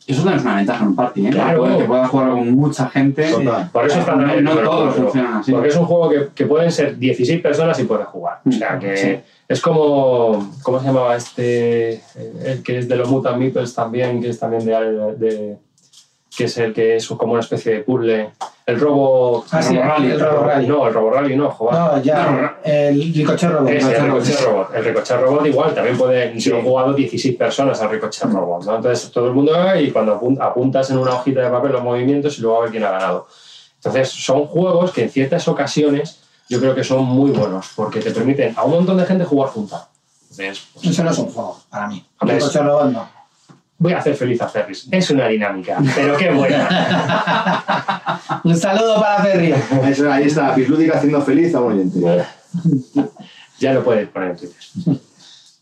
Eso 0.06 0.22
también 0.22 0.38
es 0.38 0.42
una 0.44 0.56
ventaja 0.56 0.82
en 0.84 0.88
un 0.88 0.96
party, 0.96 1.26
¿eh? 1.26 1.30
Claro. 1.30 1.78
Que 1.78 1.84
puedas 1.84 2.08
jugar 2.08 2.30
con 2.30 2.52
mucha 2.52 2.88
gente. 2.88 3.30
Total. 3.30 3.68
Por 3.70 3.86
eso 3.86 3.98
está 4.00 4.16
No, 4.16 4.40
no 4.40 4.54
todos 4.60 4.94
funcionan 4.94 5.34
así. 5.34 5.52
Porque 5.52 5.68
es 5.68 5.76
un 5.76 5.84
juego 5.84 6.08
que, 6.08 6.28
que 6.34 6.46
pueden 6.46 6.72
ser 6.72 6.96
16 6.98 7.42
personas 7.42 7.78
y 7.80 7.84
puedes 7.84 8.06
jugar. 8.06 8.40
O 8.46 8.52
sea 8.52 8.78
que 8.78 8.96
Sí. 8.96 9.16
es 9.48 9.60
como. 9.60 10.50
¿Cómo 10.62 10.80
se 10.80 10.86
llamaba 10.86 11.14
este? 11.16 12.00
El 12.42 12.62
que 12.62 12.78
es 12.78 12.88
de 12.88 12.96
los 12.96 13.10
Mutant 13.10 13.36
Meeples 13.38 13.74
también, 13.74 14.22
que 14.22 14.30
es 14.30 14.38
también 14.38 14.64
de. 14.64 14.72
de- 15.18 15.58
que 16.38 16.44
es 16.44 16.56
el 16.58 16.72
que 16.72 16.94
es 16.96 17.08
como 17.08 17.32
una 17.32 17.40
especie 17.40 17.72
de 17.74 17.80
puzzle. 17.80 18.30
El 18.64 18.78
robo. 18.78 19.44
Ah, 19.50 19.60
sí, 19.60 19.76
Rally. 19.76 20.12
el 20.12 20.20
Robo 20.20 20.44
Rally. 20.44 20.66
No, 20.68 20.86
el 20.86 20.94
robo 20.94 21.10
rally 21.10 21.34
no, 21.36 21.50
joder. 21.50 21.74
No, 21.80 22.00
ya. 22.02 22.58
El 22.62 23.12
Ricochet 23.12 23.50
Robot. 23.50 23.70
Ese, 23.70 23.96
el 23.96 24.04
Ricochet 24.04 24.40
Robot. 24.44 24.74
El 24.74 24.84
Ricochet 24.84 25.20
Robot 25.20 25.46
igual, 25.46 25.74
también 25.74 25.98
puede, 25.98 26.32
Sí. 26.40 26.50
yo 26.50 26.58
he 26.58 26.62
jugado 26.62 26.92
16 26.92 27.36
personas 27.36 27.80
al 27.82 27.90
Ricochet 27.90 28.30
Robot, 28.30 28.64
¿no? 28.66 28.76
Entonces 28.76 29.10
todo 29.10 29.26
el 29.26 29.32
mundo 29.32 29.52
y 29.80 29.90
cuando 29.90 30.20
apun- 30.20 30.38
apuntas 30.40 30.90
en 30.90 30.98
una 30.98 31.14
hojita 31.14 31.40
de 31.40 31.50
papel 31.50 31.72
los 31.72 31.82
movimientos 31.82 32.38
y 32.38 32.42
luego 32.42 32.58
a 32.58 32.60
ver 32.62 32.70
quién 32.70 32.84
ha 32.84 32.90
ganado. 32.92 33.26
Entonces 33.76 34.10
son 34.10 34.44
juegos 34.46 34.92
que 34.92 35.02
en 35.02 35.10
ciertas 35.10 35.48
ocasiones 35.48 36.20
yo 36.48 36.60
creo 36.60 36.74
que 36.74 36.84
son 36.84 37.04
muy 37.04 37.30
buenos 37.32 37.70
porque 37.74 37.98
te 38.00 38.12
permiten 38.12 38.54
a 38.56 38.62
un 38.64 38.70
montón 38.72 38.96
de 38.98 39.06
gente 39.06 39.24
jugar 39.24 39.48
junta. 39.50 39.88
Entonces, 40.30 40.62
pues, 40.74 40.86
Eso 40.86 41.02
no 41.04 41.10
es 41.10 41.18
un 41.18 41.26
juego, 41.32 41.58
para 41.70 41.88
mí. 41.88 42.04
Es- 42.22 42.28
Ricochet 42.34 42.62
Robot 42.62 42.90
no. 42.92 43.17
Voy 43.78 43.92
a 43.92 43.98
hacer 43.98 44.14
feliz 44.14 44.40
a 44.42 44.48
Ferris. 44.48 44.88
Es 44.90 45.10
una 45.10 45.28
dinámica, 45.28 45.78
pero 45.94 46.16
qué 46.16 46.30
buena. 46.30 46.68
Un 48.44 48.56
saludo 48.56 49.00
para 49.00 49.22
Ferry. 49.22 49.54
Eso, 49.88 50.10
ahí 50.10 50.26
está, 50.26 50.54
Pislúdica 50.54 50.98
haciendo 50.98 51.22
feliz 51.22 51.54
a 51.54 51.60
un 51.60 51.72
oyente. 51.72 52.00
ya 53.58 53.72
lo 53.72 53.84
puedes 53.84 54.08
poner 54.08 54.30
en 54.30 54.36
Twitter. 54.36 55.00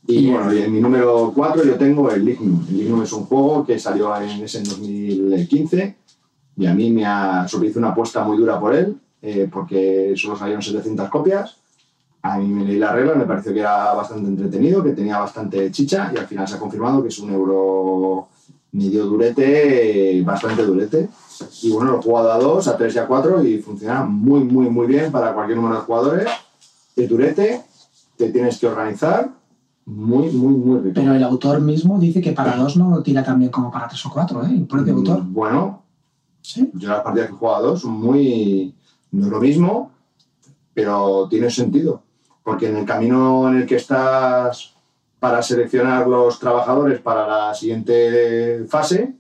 Y 0.08 0.30
bueno, 0.30 0.52
y 0.52 0.62
en 0.62 0.72
mi 0.72 0.80
número 0.80 1.32
4 1.34 1.64
yo 1.64 1.74
tengo 1.74 2.10
el 2.10 2.24
Lignum. 2.24 2.64
El 2.68 2.78
Lignum 2.78 3.02
es 3.02 3.12
un 3.12 3.26
juego 3.26 3.66
que 3.66 3.78
salió 3.78 4.16
en 4.16 4.44
ese 4.44 4.58
en 4.58 4.64
2015 4.64 5.96
y 6.58 6.66
a 6.66 6.74
mí 6.74 6.90
me 6.90 7.04
ha, 7.04 7.46
hice 7.46 7.78
una 7.78 7.88
apuesta 7.88 8.22
muy 8.24 8.38
dura 8.38 8.58
por 8.58 8.74
él 8.74 8.96
eh, 9.20 9.48
porque 9.50 10.14
solo 10.16 10.36
salieron 10.36 10.62
700 10.62 11.08
copias. 11.10 11.56
A 12.34 12.38
mí 12.38 12.48
me 12.48 12.64
leí 12.64 12.78
la 12.78 12.92
regla, 12.92 13.14
me 13.14 13.24
pareció 13.24 13.52
que 13.54 13.60
era 13.60 13.92
bastante 13.94 14.28
entretenido, 14.28 14.82
que 14.82 14.90
tenía 14.92 15.18
bastante 15.18 15.70
chicha 15.70 16.10
y 16.14 16.18
al 16.18 16.26
final 16.26 16.46
se 16.48 16.56
ha 16.56 16.58
confirmado 16.58 17.02
que 17.02 17.08
es 17.08 17.18
un 17.18 17.30
euro 17.30 18.28
medio 18.72 19.06
durete, 19.06 20.22
bastante 20.24 20.64
durete. 20.64 21.08
Y 21.62 21.70
bueno, 21.72 21.92
lo 21.92 21.98
he 21.98 22.02
jugado 22.02 22.32
a 22.32 22.38
2, 22.38 22.68
a 22.68 22.76
3 22.76 22.94
y 22.94 22.98
a 22.98 23.06
4 23.06 23.44
y 23.44 23.58
funciona 23.58 24.04
muy, 24.04 24.42
muy, 24.44 24.68
muy 24.68 24.86
bien 24.86 25.12
para 25.12 25.32
cualquier 25.34 25.58
número 25.58 25.76
de 25.76 25.80
jugadores. 25.82 26.28
Es 26.96 27.08
durete, 27.08 27.62
te 28.16 28.30
tienes 28.30 28.58
que 28.58 28.66
organizar, 28.66 29.30
muy, 29.84 30.30
muy, 30.30 30.54
muy 30.54 30.80
rico. 30.80 30.94
Pero 30.96 31.14
el 31.14 31.22
autor 31.22 31.60
mismo 31.60 31.98
dice 31.98 32.20
que 32.20 32.32
para 32.32 32.56
dos 32.56 32.76
no 32.76 33.02
tira 33.02 33.22
tan 33.22 33.38
bien 33.38 33.50
como 33.52 33.70
para 33.70 33.86
tres 33.86 34.04
o 34.06 34.10
cuatro, 34.10 34.42
¿eh? 34.44 34.48
El 34.50 34.66
propio 34.66 34.94
Mm, 34.94 34.98
autor. 34.98 35.22
Bueno, 35.24 35.82
Sí. 36.42 36.70
yo 36.74 36.88
las 36.88 37.02
partidas 37.02 37.28
que 37.28 37.34
he 37.34 37.36
jugado 37.38 37.56
a 37.58 37.68
dos 37.68 37.80
son 37.82 37.92
muy. 37.92 38.74
No 39.12 39.26
es 39.26 39.30
lo 39.32 39.40
mismo, 39.40 39.90
pero 40.74 41.26
tiene 41.28 41.50
sentido. 41.50 42.02
Porque 42.46 42.68
en 42.68 42.76
el 42.76 42.84
camino 42.84 43.48
en 43.48 43.56
el 43.56 43.66
que 43.66 43.74
estás 43.74 44.72
para 45.18 45.42
seleccionar 45.42 46.06
los 46.06 46.38
trabajadores 46.38 47.00
para 47.00 47.26
la 47.26 47.54
siguiente 47.54 48.64
fase, 48.68 49.14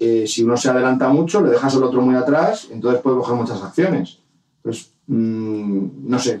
eh, 0.00 0.26
si 0.26 0.42
uno 0.42 0.56
se 0.56 0.68
adelanta 0.70 1.08
mucho, 1.08 1.40
le 1.42 1.50
dejas 1.50 1.76
al 1.76 1.84
otro 1.84 2.02
muy 2.02 2.16
atrás, 2.16 2.66
entonces 2.72 3.00
puedes 3.02 3.20
coger 3.20 3.36
muchas 3.36 3.62
acciones. 3.62 4.18
Entonces, 4.56 4.90
mm, 5.06 5.86
no 6.10 6.18
sé. 6.18 6.40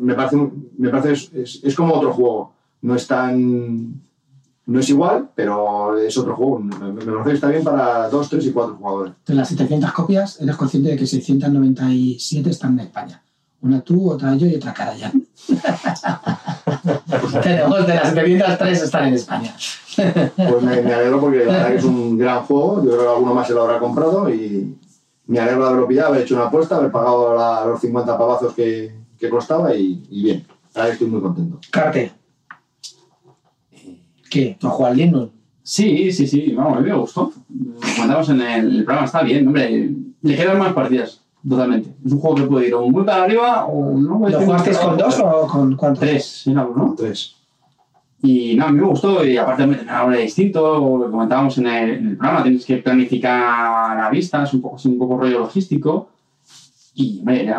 Me 0.00 0.14
parece, 0.14 0.36
me 0.76 0.88
parece 0.88 1.12
es, 1.12 1.32
es- 1.32 1.60
es 1.62 1.74
como 1.76 1.94
otro 1.94 2.12
juego. 2.12 2.52
No 2.82 2.96
es 2.96 3.06
tan. 3.06 4.02
No 4.66 4.80
es 4.80 4.88
igual, 4.90 5.28
pero 5.36 5.96
es 5.98 6.18
otro 6.18 6.34
juego. 6.34 6.58
Me, 6.58 6.74
parece 6.94 7.28
que 7.28 7.34
está 7.34 7.48
bien 7.48 7.62
para 7.62 8.08
dos, 8.08 8.28
tres 8.28 8.44
y 8.46 8.50
cuatro 8.50 8.74
jugadores. 8.74 9.12
De 9.24 9.34
las 9.34 9.48
700 9.50 9.92
copias, 9.92 10.40
eres 10.40 10.56
consciente 10.56 10.90
de 10.90 10.96
que 10.96 11.06
697 11.06 12.50
están 12.50 12.72
en 12.72 12.86
España. 12.86 13.22
Una 13.60 13.82
tú, 13.82 14.10
otra 14.10 14.34
yo 14.34 14.46
y 14.48 14.56
otra 14.56 14.74
Karayan. 14.74 15.23
Tenemos 17.42 17.86
de 17.86 17.94
las 17.94 18.10
703 18.12 18.82
están 18.82 19.08
en 19.08 19.14
España. 19.14 19.54
Pues 19.96 20.62
me, 20.62 20.80
me 20.82 20.92
alegro 20.94 21.20
porque 21.20 21.44
la 21.44 21.52
verdad 21.52 21.68
que 21.68 21.76
es 21.76 21.84
un 21.84 22.18
gran 22.18 22.42
juego. 22.42 22.82
Yo 22.84 22.90
creo 22.90 23.02
que 23.02 23.08
alguno 23.08 23.34
más 23.34 23.46
se 23.46 23.54
lo 23.54 23.62
habrá 23.62 23.78
comprado 23.78 24.32
y 24.32 24.74
me 25.26 25.38
alegro 25.38 25.62
de 25.62 25.68
haberlo 25.68 25.88
pillado, 25.88 26.08
haber 26.08 26.22
hecho 26.22 26.34
una 26.34 26.46
apuesta, 26.46 26.76
haber 26.76 26.90
pagado 26.90 27.34
la- 27.36 27.64
los 27.66 27.80
50 27.80 28.18
pavazos 28.18 28.54
que, 28.54 28.94
que 29.18 29.28
costaba 29.28 29.74
y, 29.74 30.02
y 30.10 30.22
bien. 30.24 30.46
Que 30.74 30.88
estoy 30.90 31.06
muy 31.06 31.20
contento. 31.20 31.60
Carte. 31.70 32.12
¿Qué? 34.30 34.56
¿Tú 34.58 34.66
has 34.66 34.72
jugado 34.74 34.92
al 34.92 34.98
Linux? 34.98 35.32
Sí, 35.62 36.12
sí, 36.12 36.26
sí, 36.26 36.52
vamos, 36.52 36.76
a 36.76 36.80
mí 36.80 36.90
me 36.90 36.96
gustó. 36.96 37.32
Lo 37.48 37.80
comentamos 37.94 38.28
en 38.28 38.40
el, 38.42 38.76
el 38.78 38.84
programa, 38.84 39.06
está 39.06 39.22
bien, 39.22 39.46
hombre. 39.46 39.90
Le 40.22 40.36
quedan 40.36 40.58
más 40.58 40.72
partidas, 40.74 41.20
totalmente. 41.48 41.94
Es 42.04 42.12
un 42.12 42.20
juego 42.20 42.36
que 42.36 42.42
puede 42.44 42.68
ir 42.68 42.74
o 42.74 42.88
muy 42.88 43.04
para 43.04 43.24
arriba 43.24 43.66
o 43.66 43.92
no. 43.98 44.28
¿Lo 44.28 44.40
jugasteis 44.40 44.78
con 44.78 44.96
dos 44.96 45.20
o 45.20 45.46
con 45.46 45.76
cuántos? 45.76 46.00
Tres, 46.00 46.46
éramos, 46.46 46.76
¿no? 46.76 46.94
Tres. 46.96 47.36
Y 48.22 48.56
no, 48.56 48.66
a 48.66 48.72
mí 48.72 48.80
me 48.80 48.86
gustó 48.86 49.22
y 49.22 49.36
aparte 49.36 49.66
me 49.66 49.76
tenía 49.76 50.00
algo 50.00 50.16
distinto, 50.16 50.98
lo 50.98 51.04
que 51.04 51.10
comentábamos 51.10 51.58
en 51.58 51.66
el, 51.66 51.90
en 51.90 52.08
el 52.08 52.16
programa, 52.16 52.42
tienes 52.42 52.64
que 52.64 52.78
planificar 52.78 53.98
a 53.98 54.08
vista, 54.08 54.44
es 54.44 54.54
un 54.54 54.62
poco, 54.62 54.76
es 54.76 54.86
un 54.86 54.98
poco 54.98 55.18
rollo 55.18 55.40
logístico. 55.40 56.08
Y 56.94 57.18
hombre, 57.18 57.42
era 57.42 57.58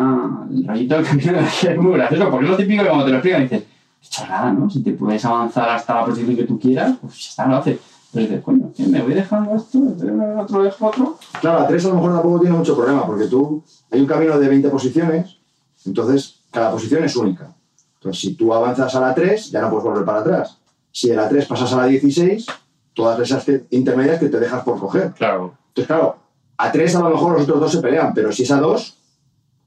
el 0.50 0.66
rollito 0.66 0.96
del 0.96 1.04
camino 1.04 1.38
es 1.38 1.78
muy 1.78 1.92
gracioso, 1.92 2.30
porque 2.30 2.46
es 2.46 2.50
lo 2.50 2.56
típico 2.56 2.82
que 2.82 2.88
cuando 2.88 3.04
te 3.04 3.10
lo 3.12 3.16
explican 3.18 3.42
dices, 3.42 3.62
qué 4.00 4.08
chorrada, 4.08 4.52
¿no? 4.52 4.68
Si 4.68 4.82
te 4.82 4.92
puedes 4.92 5.24
avanzar 5.24 5.68
hasta 5.68 5.94
la 5.94 6.04
posición 6.06 6.34
que 6.34 6.44
tú 6.44 6.58
quieras, 6.58 6.96
pues 7.00 7.14
ya 7.14 7.28
está, 7.30 7.46
lo 7.46 7.56
haces. 7.56 7.78
Pero 8.16 8.26
dices, 8.28 8.44
coño, 8.44 8.72
¿qué? 8.76 8.86
¿me 8.86 9.02
voy 9.02 9.14
dejando 9.14 9.54
esto? 9.56 9.78
¿El 9.78 10.20
otro 10.40 10.62
dejo 10.62 10.86
otro? 10.86 11.18
Claro, 11.40 11.60
la 11.60 11.66
3 11.68 11.84
a 11.84 11.88
lo 11.88 11.94
mejor 11.96 12.12
tampoco 12.14 12.40
tiene 12.40 12.56
mucho 12.56 12.76
problema, 12.76 13.06
porque 13.06 13.26
tú 13.26 13.62
hay 13.90 14.00
un 14.00 14.06
camino 14.06 14.38
de 14.38 14.48
20 14.48 14.68
posiciones, 14.70 15.36
entonces 15.84 16.40
cada 16.50 16.70
posición 16.72 17.04
es 17.04 17.14
única. 17.16 17.54
Entonces, 17.94 18.20
si 18.20 18.34
tú 18.34 18.52
avanzas 18.54 18.94
a 18.94 19.00
la 19.00 19.14
3, 19.14 19.50
ya 19.50 19.60
no 19.60 19.70
puedes 19.70 19.84
volver 19.84 20.04
para 20.04 20.20
atrás. 20.20 20.58
Si 20.92 21.08
de 21.08 21.16
la 21.16 21.28
3 21.28 21.46
pasas 21.46 21.72
a 21.72 21.76
la 21.76 21.86
16, 21.86 22.46
todas 22.94 23.18
esas 23.20 23.44
te- 23.44 23.66
intermedias 23.70 24.18
que 24.18 24.28
te 24.28 24.40
dejas 24.40 24.62
por 24.64 24.78
coger. 24.78 25.12
Claro. 25.12 25.54
Entonces, 25.68 25.86
claro, 25.86 26.16
A 26.58 26.72
tres 26.72 26.96
a 26.96 27.00
lo 27.00 27.10
mejor 27.10 27.32
los 27.34 27.42
otros 27.42 27.60
dos 27.60 27.72
se 27.72 27.82
pelean, 27.82 28.14
pero 28.14 28.32
si 28.32 28.44
es 28.44 28.50
a 28.50 28.58
dos, 28.58 28.96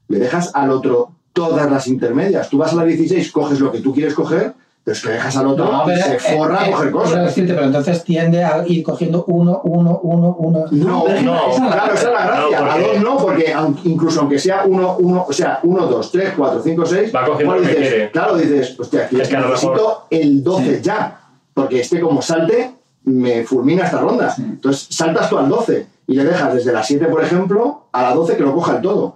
le 0.08 0.18
dejas 0.18 0.50
al 0.54 0.70
otro 0.70 1.12
todas 1.32 1.70
las 1.70 1.86
intermedias. 1.86 2.48
Tú 2.50 2.58
vas 2.58 2.72
a 2.72 2.76
la 2.76 2.84
16, 2.84 3.30
coges 3.30 3.60
lo 3.60 3.70
que 3.70 3.78
tú 3.80 3.94
quieres 3.94 4.12
coger, 4.14 4.54
pero 4.82 4.96
es 4.96 5.02
que 5.02 5.10
dejas 5.10 5.36
al 5.36 5.46
otro 5.48 5.64
No, 5.66 5.82
y 5.84 5.86
pero, 5.94 6.02
se 6.06 6.14
eh, 6.16 6.18
forra 6.36 6.54
eh, 6.54 6.68
a 6.68 6.70
coger 6.72 6.90
quiero 6.90 6.98
cosas. 6.98 7.24
decirte, 7.26 7.54
pero 7.54 7.66
entonces 7.66 8.04
tiende 8.04 8.42
a 8.44 8.64
ir 8.66 8.82
cogiendo 8.82 9.24
uno, 9.26 9.60
uno, 9.64 10.00
uno, 10.02 10.36
uno. 10.38 10.64
No, 10.70 11.04
pero 11.06 11.22
no, 11.22 11.50
esa 11.50 11.54
es 11.54 11.60
la- 11.60 11.72
claro, 11.72 11.94
esa 11.94 12.06
es 12.08 12.12
la 12.14 12.26
gracia. 12.26 12.60
no, 12.60 12.66
a 12.66 12.70
porque- 12.74 12.88
dos 12.88 13.00
no, 13.02 13.16
porque 13.18 13.54
incluso 13.84 14.20
aunque 14.20 14.38
sea 14.38 14.62
uno, 14.66 14.96
uno, 14.98 15.26
o 15.28 15.32
sea, 15.32 15.60
uno, 15.64 15.86
dos, 15.86 16.10
tres, 16.10 16.32
cuatro, 16.36 16.62
cinco, 16.62 16.86
seis, 16.86 17.12
Va 17.14 17.24
cogiendo 17.26 17.54
lo 17.56 17.60
que 17.62 17.68
dices, 17.68 17.88
quiere. 17.88 18.10
claro, 18.10 18.36
dices, 18.36 18.74
hostia, 18.80 19.04
aquí 19.04 19.20
Es 19.20 19.28
que 19.28 19.36
a 19.36 19.40
lo 19.40 19.48
necesito 19.48 19.72
mejor- 19.74 19.96
el 20.10 20.42
12 20.42 20.80
ya, 20.82 21.20
porque 21.54 21.80
este 21.80 22.00
como 22.00 22.22
salte, 22.22 22.72
me 23.04 23.44
fulmina 23.44 23.84
esta 23.84 23.98
ronda. 23.98 24.34
Entonces 24.38 24.86
saltas 24.90 25.28
tú 25.30 25.38
al 25.38 25.48
12 25.48 25.86
y 26.06 26.14
le 26.14 26.24
dejas 26.24 26.54
desde 26.54 26.72
la 26.72 26.82
7, 26.82 27.06
por 27.06 27.22
ejemplo, 27.22 27.84
a 27.92 28.02
la 28.02 28.14
12 28.14 28.36
que 28.36 28.42
lo 28.42 28.54
coja 28.54 28.76
el 28.76 28.82
todo. 28.82 29.14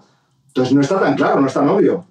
Entonces 0.48 0.74
no 0.74 0.80
está 0.80 1.00
tan 1.00 1.14
claro, 1.16 1.40
no 1.40 1.46
es 1.48 1.52
tan 1.54 1.68
obvio. 1.68 2.04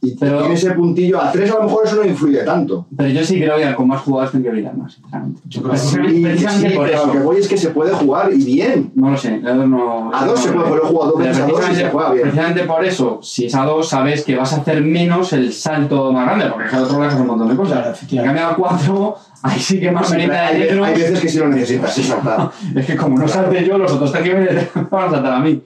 Y 0.00 0.14
Pero- 0.14 0.38
tiene 0.40 0.54
ese 0.54 0.70
puntillo, 0.72 1.20
a 1.20 1.32
3 1.32 1.50
a 1.50 1.54
lo 1.56 1.64
mejor 1.64 1.84
eso 1.84 1.96
no 1.96 2.04
influye 2.04 2.44
tanto. 2.44 2.86
Pero 2.96 3.08
yo 3.08 3.24
sí 3.24 3.40
creo 3.40 3.56
que 3.56 3.74
con 3.74 3.88
más 3.88 4.00
jugadores 4.02 4.30
tienen 4.30 4.64
que 4.64 4.72
más, 4.78 4.92
sinceramente. 4.94 5.40
Yo 5.46 5.60
creo 5.60 5.72
que 5.72 5.78
sí. 5.80 5.96
Precisamente, 6.22 6.70
sí, 6.70 6.76
por 6.76 6.86
pero 6.86 6.98
eso. 6.98 7.06
lo 7.08 7.12
que 7.14 7.18
voy 7.18 7.36
es 7.38 7.48
que 7.48 7.56
se 7.56 7.70
puede 7.70 7.92
jugar 7.94 8.30
y 8.32 8.44
bien. 8.44 8.92
No 8.94 9.10
lo 9.10 9.16
sé, 9.16 9.40
a 9.44 9.52
dos 9.54 9.66
no. 9.68 10.10
A 10.14 10.24
dos 10.24 10.38
se 10.40 10.52
puede, 10.52 10.70
pero 10.70 10.84
he 10.84 10.86
jugado 10.86 11.10
dos 11.12 11.18
veces 11.20 11.38
a 11.38 11.46
dos 11.46 11.50
y 11.50 11.54
se 11.54 11.58
precisamente- 11.66 11.92
juega 11.92 12.10
bien. 12.12 12.22
Precisamente 12.22 12.62
por 12.62 12.84
eso, 12.84 13.18
si 13.22 13.46
es 13.46 13.54
a 13.56 13.64
dos, 13.64 13.88
sabes 13.88 14.24
que 14.24 14.36
vas 14.36 14.52
a 14.52 14.56
hacer 14.58 14.82
menos 14.82 15.32
el 15.32 15.52
salto 15.52 16.12
más 16.12 16.26
grande, 16.26 16.46
porque 16.46 16.64
es 16.66 16.70
que 16.70 16.76
al 16.76 16.84
otro 16.84 17.00
dejas 17.00 17.20
un 17.20 17.26
montón 17.26 17.48
de 17.48 17.56
cosas. 17.56 17.98
Claro, 18.08 18.20
En 18.22 18.24
cambio, 18.24 18.46
a 18.46 18.54
cuatro, 18.56 19.16
ahí 19.42 19.58
sí 19.58 19.80
que 19.80 19.90
más 19.90 20.06
Sí, 20.06 20.12
merienda 20.12 20.46
hay, 20.46 20.60
de 20.60 20.66
negro. 20.66 20.84
hay 20.84 20.94
veces 20.94 21.20
que 21.20 21.28
sí 21.28 21.38
lo 21.38 21.48
necesitas, 21.48 21.92
sí, 21.92 22.04
saltar. 22.04 22.50
Es 22.76 22.86
que 22.86 22.94
como 22.94 23.18
no 23.18 23.26
salte 23.26 23.64
yo, 23.66 23.76
los 23.76 23.90
otros 23.90 24.12
tres 24.12 24.22
que 24.22 24.34
me 24.34 24.82
van 24.88 25.08
a 25.08 25.10
saltar 25.10 25.32
a 25.32 25.40
mí. 25.40 25.60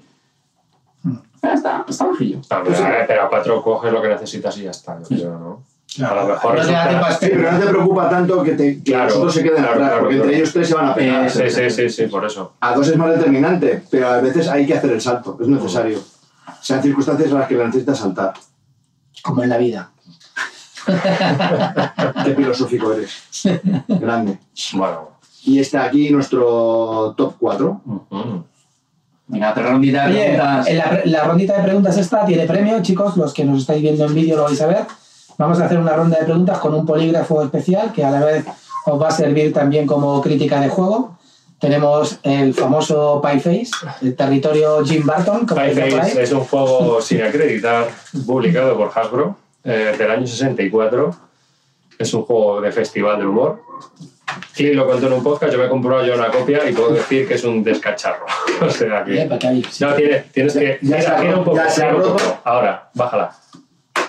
Ya 1.43 1.55
está, 1.55 1.85
está 1.89 2.07
bajillo. 2.07 2.41
Ah, 2.51 2.63
pero, 2.65 2.77
eh, 2.77 3.05
pero 3.07 3.23
a 3.25 3.29
cuatro 3.29 3.63
coges 3.63 3.93
lo 3.93 4.01
que 4.01 4.09
necesitas 4.09 4.57
y 4.59 4.63
ya 4.63 4.71
está. 4.71 4.99
yo 5.01 5.07
creo, 5.09 5.39
¿no? 5.39 5.63
A 6.07 6.15
lo 6.15 6.27
mejor 6.27 6.55
No 6.57 6.63
te 6.65 7.15
Sí, 7.27 7.33
pero 7.35 7.53
no 7.53 7.59
te 7.59 7.67
preocupa 7.67 8.09
tanto 8.09 8.43
que, 8.43 8.53
te, 8.53 8.77
que 8.83 8.93
Claro, 8.93 9.05
los 9.07 9.17
otros 9.17 9.35
se 9.35 9.43
queden 9.43 9.57
claro, 9.57 9.73
atrás, 9.73 9.89
claro, 9.89 10.01
porque 10.01 10.15
claro. 10.15 10.25
entre 10.31 10.39
ellos 10.39 10.53
tres 10.53 10.69
se 10.69 10.75
van 10.75 10.89
a 10.89 10.95
pegar. 10.95 11.27
Eh, 11.27 11.31
Sí, 11.31 11.51
sí, 11.51 11.71
sí, 11.71 11.89
sí, 11.91 12.07
por 12.07 12.25
eso. 12.25 12.55
A 12.61 12.75
dos 12.75 12.89
es 12.89 12.97
más 12.97 13.11
determinante, 13.11 13.83
pero 13.91 14.09
a 14.09 14.21
veces 14.21 14.49
hay 14.49 14.67
que 14.67 14.75
hacer 14.75 14.91
el 14.91 15.01
salto, 15.01 15.37
es 15.41 15.49
necesario. 15.49 15.99
Sean 16.63 16.83
circunstancias 16.83 17.31
en 17.31 17.39
las 17.39 17.49
que 17.49 17.57
la 17.57 17.67
necesitas 17.67 17.99
saltar. 17.99 18.33
Como 19.23 19.43
en 19.43 19.49
la 19.51 19.59
vida. 19.59 19.91
Qué 22.25 22.35
filosófico 22.35 22.93
eres. 22.93 23.23
Grande. 23.89 24.39
Bueno. 24.75 25.11
Y 25.45 25.59
está 25.59 25.85
aquí 25.85 26.11
nuestro 26.11 27.15
top 27.17 27.35
4. 27.39 27.81
ujú. 27.85 28.45
Venga, 29.33 29.51
otra 29.53 29.63
rondita 29.63 30.07
de 30.07 30.13
Oye, 30.13 30.25
preguntas. 30.25 30.67
en 30.69 31.11
la, 31.11 31.25
rondita 31.25 31.57
de 31.57 31.63
preguntas 31.63 31.97
esta 31.97 32.27
tiene 32.27 32.47
premio, 32.47 32.83
chicos, 32.83 33.17
los 33.17 33.33
que 33.33 33.47
nos 33.47 33.63
estáis 33.63 33.81
viendo 33.81 34.05
en 34.05 34.15
vídeo 34.15 34.37
lo 34.37 34.45
vais 34.45 34.61
a 34.61 34.67
ver. 34.67 34.85
Vamos 35.39 35.59
a 35.59 35.65
hacer 35.65 35.79
una 35.79 35.95
ronda 35.95 36.19
de 36.19 36.27
preguntas 36.27 36.59
con 36.59 36.75
un 36.75 36.85
polígrafo 36.85 37.43
especial 37.43 37.95
que 37.95 38.05
a 38.05 38.11
la 38.11 38.21
vez 38.21 38.45
os 38.85 39.01
va 39.01 39.09
a 39.09 39.11
servir 39.11 39.51
también 39.55 39.87
como 39.87 40.21
crítica 40.21 40.61
de 40.61 40.69
juego. 40.69 41.17
Tenemos 41.59 42.19
el 42.25 42.53
famoso 42.53 43.23
Pie 43.23 43.41
Face, 43.41 43.71
el 44.03 44.15
territorio 44.15 44.85
Jim 44.85 45.07
Barton, 45.07 45.47
como 45.47 45.63
Pie 45.63 45.71
dicen 45.71 45.91
por 45.91 46.01
ahí. 46.01 46.11
Face 46.11 46.23
es 46.25 46.33
un 46.33 46.41
juego 46.41 47.01
sin 47.01 47.23
acreditar, 47.23 47.87
publicado 48.27 48.77
por 48.77 48.91
Hasbro, 48.95 49.37
eh, 49.65 49.95
del 49.97 50.11
año 50.11 50.27
64. 50.27 51.17
Es 51.99 52.13
un 52.13 52.25
juego 52.25 52.61
de 52.61 52.71
festival 52.71 53.19
de 53.19 53.27
humor. 53.27 53.63
Clint 54.55 54.75
lo 54.77 54.87
contó 54.87 55.07
en 55.07 55.13
un 55.15 55.23
podcast, 55.23 55.53
yo 55.53 55.59
me 55.59 55.67
he 55.67 55.69
comprado 55.69 56.05
ya 56.07 56.15
una 56.15 56.31
copia 56.31 56.69
y 56.69 56.73
puedo 56.73 56.91
decir 56.91 57.27
que 57.27 57.35
es 57.35 57.45
un 57.45 57.63
descacharro. 57.65 58.27
o 58.61 58.71
sea 58.71 59.05
que... 59.05 59.27
No, 59.27 59.95
tienes, 59.95 60.33
tienes 60.33 60.53
que. 60.55 60.79
Ya 60.83 61.17
ha 61.17 61.21
un 61.21 61.27
roto, 61.33 61.45
poco. 61.45 61.57
ya 61.57 61.69
se 61.71 61.85
ha 61.85 61.91
roto. 61.91 62.17
Ahora, 62.45 62.91
bájala. 62.95 63.33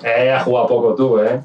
Eh, 0.04 0.32
has 0.32 0.44
jugado 0.44 0.68
poco 0.68 0.96
tú, 0.96 1.20
¿eh? 1.20 1.42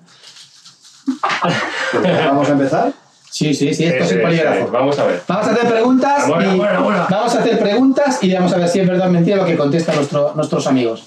Vamos 2.02 2.48
a 2.48 2.52
empezar. 2.52 2.92
Sí, 3.30 3.54
sí, 3.54 3.72
sí, 3.74 3.84
esto 3.84 4.04
es 4.04 4.10
sí, 4.10 4.16
polígrafo. 4.16 4.64
sí. 4.64 4.70
Vamos 4.72 4.98
a 4.98 5.04
ver. 5.04 5.22
Vamos 5.28 5.46
a 5.46 5.50
hacer 5.52 5.68
preguntas 5.68 6.26
Bueno, 6.28 6.54
y 6.54 6.56
bueno, 6.58 6.82
bueno. 6.82 7.06
vamos 7.10 7.34
a 7.34 7.38
hacer 7.40 7.58
preguntas 7.58 8.18
y 8.22 8.32
vamos 8.34 8.52
a 8.52 8.56
ver 8.56 8.68
si 8.68 8.80
es 8.80 8.88
verdad 8.88 9.08
o 9.08 9.12
mentira 9.12 9.36
lo 9.36 9.44
que 9.44 9.56
contestan 9.56 9.96
nuestro- 9.96 10.32
nuestros 10.34 10.66
amigos. 10.66 11.06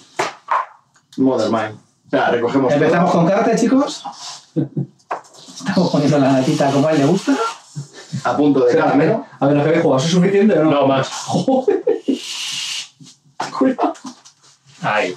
Mind. 1.17 1.77
Sea, 2.09 2.29
recogemos. 2.29 2.71
Empezamos 2.73 3.11
con 3.11 3.25
carta, 3.27 3.55
chicos. 3.55 4.03
Estamos 4.55 5.91
poniendo 5.91 6.17
la 6.19 6.31
latita 6.31 6.69
como 6.71 6.87
a 6.87 6.91
él 6.91 6.99
le 6.99 7.05
gusta. 7.05 7.33
A 8.23 8.35
punto 8.35 8.65
de 8.65 8.75
caramelo. 8.75 9.25
A 9.39 9.47
ver, 9.47 9.57
¿lo 9.57 9.63
que 9.63 9.69
habéis 9.69 9.83
jugado? 9.83 9.99
¿Eso 9.99 10.07
es 10.07 10.13
suficiente 10.13 10.57
o 10.57 10.63
no? 10.63 10.71
No 10.71 10.87
más. 10.87 11.07
Joder. 11.07 11.83
Cuidado. 13.57 13.93
Ahí. 14.81 15.15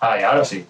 Ahí, 0.00 0.22
ahora 0.22 0.44
sí. 0.44 0.66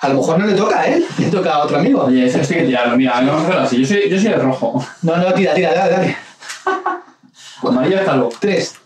A 0.00 0.08
lo 0.08 0.14
mejor 0.14 0.38
no 0.38 0.46
le 0.46 0.54
toca 0.54 0.80
a 0.80 0.86
él, 0.86 1.04
le 1.18 1.26
toca 1.26 1.52
a 1.52 1.64
otro 1.64 1.78
amigo. 1.78 2.04
Oye, 2.04 2.24
hay 2.24 2.30
que 2.32 2.62
tirarlo. 2.62 2.96
Mira, 2.96 3.12
vamos 3.20 3.34
a 3.34 3.42
hacerlo 3.42 3.60
así. 3.62 3.80
Yo 3.80 3.86
soy, 3.86 4.08
yo 4.08 4.18
soy 4.18 4.28
el 4.28 4.40
rojo. 4.40 4.84
No, 5.02 5.16
no, 5.16 5.32
tira, 5.34 5.54
tira, 5.54 5.74
dale, 5.74 5.90
dale. 5.92 6.16
Amarillo 7.62 7.98
está 7.98 8.16
luego. 8.16 8.32
Tres. 8.40 8.76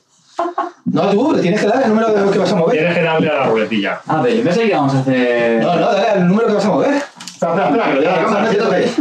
No, 0.87 1.11
tú, 1.11 1.33
le 1.33 1.43
tienes 1.43 1.61
que 1.61 1.67
dar 1.67 1.83
el 1.83 1.89
número 1.91 2.13
de 2.13 2.33
que 2.33 2.39
vas 2.39 2.53
a 2.53 2.57
mover. 2.57 2.77
Tienes 2.77 2.95
que 2.95 3.03
darle 3.03 3.31
a 3.31 3.35
la 3.35 3.45
ruletilla. 3.45 4.01
A 4.07 4.23
ver, 4.23 4.37
yo 4.37 4.43
pensé 4.43 4.61
que 4.63 4.67
íbamos 4.67 4.95
a 4.95 5.01
hacer. 5.01 5.63
No, 5.63 5.77
no, 5.77 5.93
dale 5.93 6.21
el 6.21 6.29
número 6.29 6.49
que 6.49 6.55
vas 6.55 6.65
a 6.65 6.69
mover. 6.69 6.95
Espera, 6.95 7.53
espera, 7.53 7.69
espera, 7.69 7.85
que 7.87 7.95
lo 7.95 8.01
diga 8.01 8.17
la 8.17 8.25
cámara, 8.25 8.43
No 8.43 8.51
te 8.51 8.57
toques. 8.57 8.97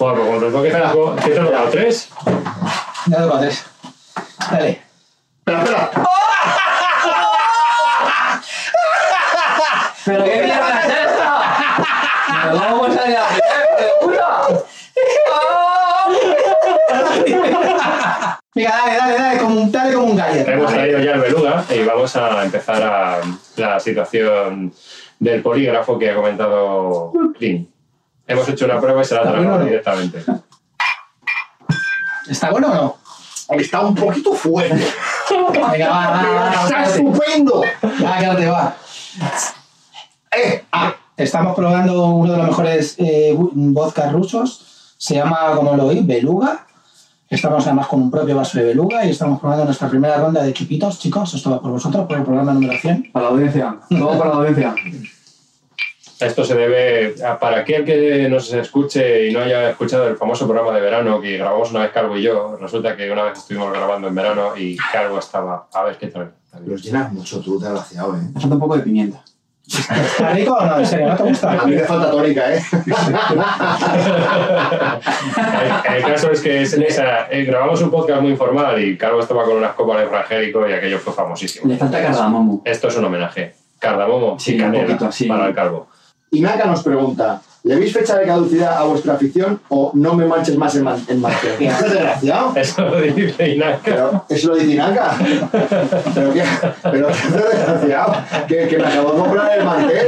Bueno, 0.00 0.16
pues 0.16 0.28
cuando 0.28 0.50
toque 0.50 0.72
cinco, 0.72 1.14
¿qué 1.16 1.30
te 1.30 1.38
he 1.38 1.50
dado? 1.50 1.68
¿Tres? 1.68 2.08
Ya 3.06 3.18
toca 3.18 3.40
tres. 3.40 3.64
Dale. 4.50 4.80
Espera, 5.40 5.62
espera. 5.62 5.90
¿Pero 10.06 10.24
qué 10.24 10.42
mierda 10.42 10.80
es 10.80 10.86
esta? 10.86 11.42
¿Pero 12.42 12.58
cómo 12.70 12.86
a 12.86 12.90
salir 12.92 13.18
a? 13.18 13.28
Venga, 18.54 18.70
dale, 18.70 18.96
dale, 18.96 19.14
dale, 19.14 19.38
como 19.38 19.60
un, 19.60 19.70
dale 19.70 19.92
como 19.92 20.06
un 20.06 20.16
gallet. 20.16 20.48
Hemos 20.48 20.72
traído 20.72 21.00
ya 21.00 21.12
el 21.12 21.20
beluga 21.20 21.62
y 21.68 21.84
vamos 21.84 22.16
a 22.16 22.42
empezar 22.42 22.82
a 22.82 23.20
la 23.56 23.78
situación 23.78 24.72
del 25.18 25.42
polígrafo 25.42 25.98
que 25.98 26.10
ha 26.10 26.14
comentado 26.14 27.12
Clint. 27.36 27.68
Hemos 28.32 28.48
hecho 28.48 28.64
una 28.64 28.80
prueba 28.80 29.02
y 29.02 29.04
se 29.04 29.14
la 29.14 29.22
¿Está 29.22 29.36
bueno 29.36 29.58
directamente. 29.64 30.24
¿Está 32.28 32.50
bueno 32.50 32.68
o 32.68 32.74
no? 32.74 32.96
Está 33.58 33.80
un 33.80 33.94
poquito 33.94 34.32
fuerte. 34.34 34.86
Venga, 35.72 35.88
va, 35.90 36.10
va, 36.10 36.22
va, 36.22 36.32
va, 36.32 36.50
¡Está 36.52 36.68
quédate. 36.84 36.90
estupendo! 36.90 37.62
Va, 38.04 38.18
quédate, 38.18 38.46
va. 38.46 38.76
Eh, 40.36 40.64
Ah, 40.72 40.94
estamos 41.16 41.56
probando 41.56 42.06
uno 42.06 42.32
de 42.32 42.38
los 42.38 42.46
mejores 42.46 42.94
eh, 42.98 43.34
vodka 43.36 44.08
rusos. 44.10 44.94
Se 44.96 45.14
llama, 45.14 45.52
como 45.56 45.74
lo 45.76 45.86
oí, 45.86 46.00
Beluga. 46.02 46.66
Estamos 47.28 47.66
además 47.66 47.86
con 47.88 48.02
un 48.02 48.10
propio 48.10 48.36
vaso 48.36 48.58
de 48.58 48.64
Beluga 48.66 49.04
y 49.04 49.10
estamos 49.10 49.40
probando 49.40 49.64
nuestra 49.64 49.88
primera 49.88 50.16
ronda 50.18 50.42
de 50.42 50.50
equipitos. 50.50 50.98
Chicos, 50.98 51.34
esto 51.34 51.50
va 51.50 51.60
por 51.60 51.70
vosotros, 51.72 52.06
por 52.06 52.16
el 52.16 52.24
programa 52.24 52.52
número 52.52 52.78
100. 52.78 53.10
Para 53.12 53.26
la 53.26 53.30
audiencia. 53.32 53.76
Todo 53.88 54.18
para 54.18 54.30
la 54.30 54.36
audiencia. 54.36 54.74
Esto 56.20 56.44
se 56.44 56.54
debe, 56.54 57.14
a- 57.24 57.38
para 57.38 57.60
aquel 57.60 57.84
que 57.84 58.28
nos 58.28 58.52
escuche 58.52 59.28
y 59.28 59.32
no 59.32 59.40
haya 59.40 59.70
escuchado 59.70 60.06
el 60.08 60.16
famoso 60.16 60.46
programa 60.46 60.72
de 60.74 60.80
verano 60.82 61.20
que 61.20 61.38
grabamos 61.38 61.70
una 61.70 61.80
vez 61.80 61.92
Calvo 61.92 62.16
y 62.16 62.22
yo, 62.22 62.56
resulta 62.60 62.94
que 62.96 63.10
una 63.10 63.22
vez 63.24 63.38
estuvimos 63.38 63.72
grabando 63.72 64.08
en 64.08 64.14
verano 64.14 64.56
y 64.56 64.76
Calvo 64.92 65.18
estaba, 65.18 65.66
a 65.72 65.82
ver 65.84 65.96
qué 65.96 66.08
tal. 66.08 66.32
Los 66.66 66.82
llenas 66.82 67.12
mucho 67.12 67.40
tú, 67.40 67.58
desgraciado, 67.58 68.14
eh. 68.16 68.20
Me 68.34 68.40
falta 68.40 68.54
un 68.56 68.60
poco 68.60 68.76
de 68.76 68.82
pimienta. 68.82 69.22
¿Está 69.66 70.30
rico 70.32 70.52
o 70.52 70.64
no? 70.66 70.78
¿En 70.80 70.86
serio? 70.86 71.08
¿No 71.08 71.16
te 71.16 71.46
A 71.46 71.64
mí 71.64 71.74
me 71.76 71.82
falta 71.84 72.10
tónica, 72.10 72.54
eh. 72.54 72.60
El, 75.88 75.96
el 75.96 76.02
caso 76.04 76.30
es 76.32 76.40
que 76.40 76.62
es- 76.62 76.72
esa- 76.74 77.30
eh, 77.30 77.44
grabamos 77.44 77.80
un 77.82 77.90
podcast 77.90 78.20
muy 78.20 78.32
informal 78.32 78.82
y 78.82 78.96
Calvo 78.96 79.20
estaba 79.20 79.44
con 79.44 79.56
unas 79.56 79.72
copas 79.74 80.00
de 80.00 80.06
frangélico 80.08 80.68
y 80.68 80.72
aquello 80.72 80.98
fue 80.98 81.12
famosísimo. 81.12 81.68
Le 81.70 81.78
falta 81.78 82.02
cardamomo. 82.02 82.62
Esto 82.64 82.88
es 82.88 82.96
un 82.96 83.04
homenaje. 83.04 83.54
Cardamomo 83.78 84.38
Sí, 84.38 84.52
y 84.52 84.54
un 84.56 84.60
canela 84.62 84.84
poquito 84.86 85.06
así. 85.06 85.26
para 85.26 85.46
el 85.46 85.54
Calvo. 85.54 85.88
Y 86.32 86.40
Naka 86.40 86.66
nos 86.66 86.84
pregunta, 86.84 87.42
¿le 87.64 87.74
veis 87.74 87.92
fecha 87.92 88.16
de 88.16 88.24
caducidad 88.24 88.78
a 88.78 88.84
vuestra 88.84 89.14
afición 89.14 89.60
o 89.68 89.90
no 89.94 90.14
me 90.14 90.24
manches 90.26 90.56
más 90.56 90.76
en, 90.76 90.84
man 90.84 91.04
en 91.08 91.20
mantel? 91.20 91.56
¿Qué 91.58 91.64
desgraciado? 91.68 92.52
Eso 92.54 92.82
lo 92.82 93.00
dice 93.00 93.48
Inaka. 93.48 93.80
Pero 93.84 94.24
eso 94.28 94.48
lo 94.48 94.54
dice 94.54 94.76
Naka. 94.76 95.16
Pero 96.14 96.32
qué, 96.32 96.44
pero 96.84 97.08
qué 97.08 97.56
desgraciado. 97.56 98.14
Que, 98.46 98.68
que 98.68 98.78
me 98.78 98.86
acabo 98.86 99.10
de 99.10 99.18
comprar 99.18 99.58
el 99.58 99.64
mantel. 99.64 100.06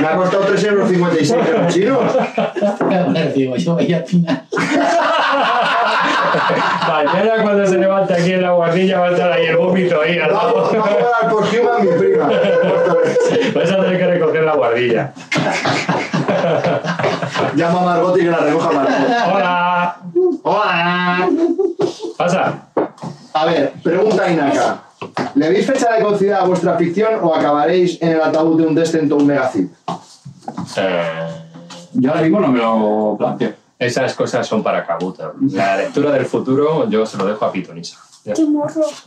Me 0.00 0.06
ha 0.06 0.16
costado 0.16 0.44
3,56 0.48 0.66
euros 0.68 0.90
en 0.90 1.62
los 1.62 1.74
chinos. 1.74 2.12
Voy 2.80 2.94
a 2.94 3.04
poner, 3.06 3.32
digo, 3.32 3.56
yo 3.56 3.74
veía 3.76 3.96
al 3.96 4.04
final. 4.04 4.42
Mañana 6.88 7.42
cuando 7.42 7.66
se 7.66 7.78
levante 7.78 8.14
aquí 8.14 8.32
en 8.32 8.42
la 8.42 8.52
guardilla 8.52 9.00
va 9.00 9.06
a 9.06 9.10
estar 9.12 9.32
ahí 9.32 9.46
el 9.46 9.56
vómito 9.56 10.00
ahí 10.00 10.18
al. 10.18 10.32
Vamos, 10.32 10.72
vamos 10.72 10.88
a 10.88 11.22
dar 11.22 11.30
por 11.30 11.42
Human, 11.44 11.82
mi 11.82 11.92
prima. 11.98 12.28
Vas 13.54 13.72
a 13.72 13.76
tener 13.76 13.98
que 13.98 14.06
recoger 14.06 14.42
la 14.44 14.54
guardilla. 14.54 15.12
Llama 17.56 17.80
a 17.80 17.84
Margot 17.84 18.16
y 18.18 18.20
que 18.20 18.30
la 18.30 18.38
recoja 18.38 18.70
Margot. 18.72 18.94
Hola. 19.32 19.96
Hola. 20.42 21.28
Pasa. 22.16 22.54
A 23.32 23.44
ver, 23.46 23.72
pregunta 23.82 24.30
Inaka. 24.30 24.78
¿Le 25.34 25.48
veis 25.48 25.66
fecha 25.66 25.92
de 25.92 25.98
caducidad 26.02 26.40
a 26.40 26.44
vuestra 26.44 26.76
ficción 26.76 27.14
o 27.22 27.34
acabaréis 27.34 28.00
en 28.00 28.10
el 28.12 28.22
ataúd 28.22 28.60
de 28.60 28.66
un 28.66 28.74
Descent 28.74 29.10
o 29.12 29.16
un 29.16 29.26
Megazip? 29.26 29.72
Eh, 30.76 31.02
Yo 31.94 32.10
ahora 32.10 32.22
mismo 32.22 32.40
no 32.40 32.48
me 32.48 32.58
lo 32.58 33.16
planteo. 33.18 33.63
Esas 33.86 34.14
cosas 34.14 34.46
son 34.46 34.62
para 34.62 34.86
Kabuto. 34.86 35.34
La 35.52 35.76
lectura 35.76 36.12
del 36.12 36.26
futuro 36.26 36.88
yo 36.88 37.04
se 37.06 37.16
lo 37.16 37.26
dejo 37.26 37.44
a 37.44 37.52
Pitonisa. 37.52 37.98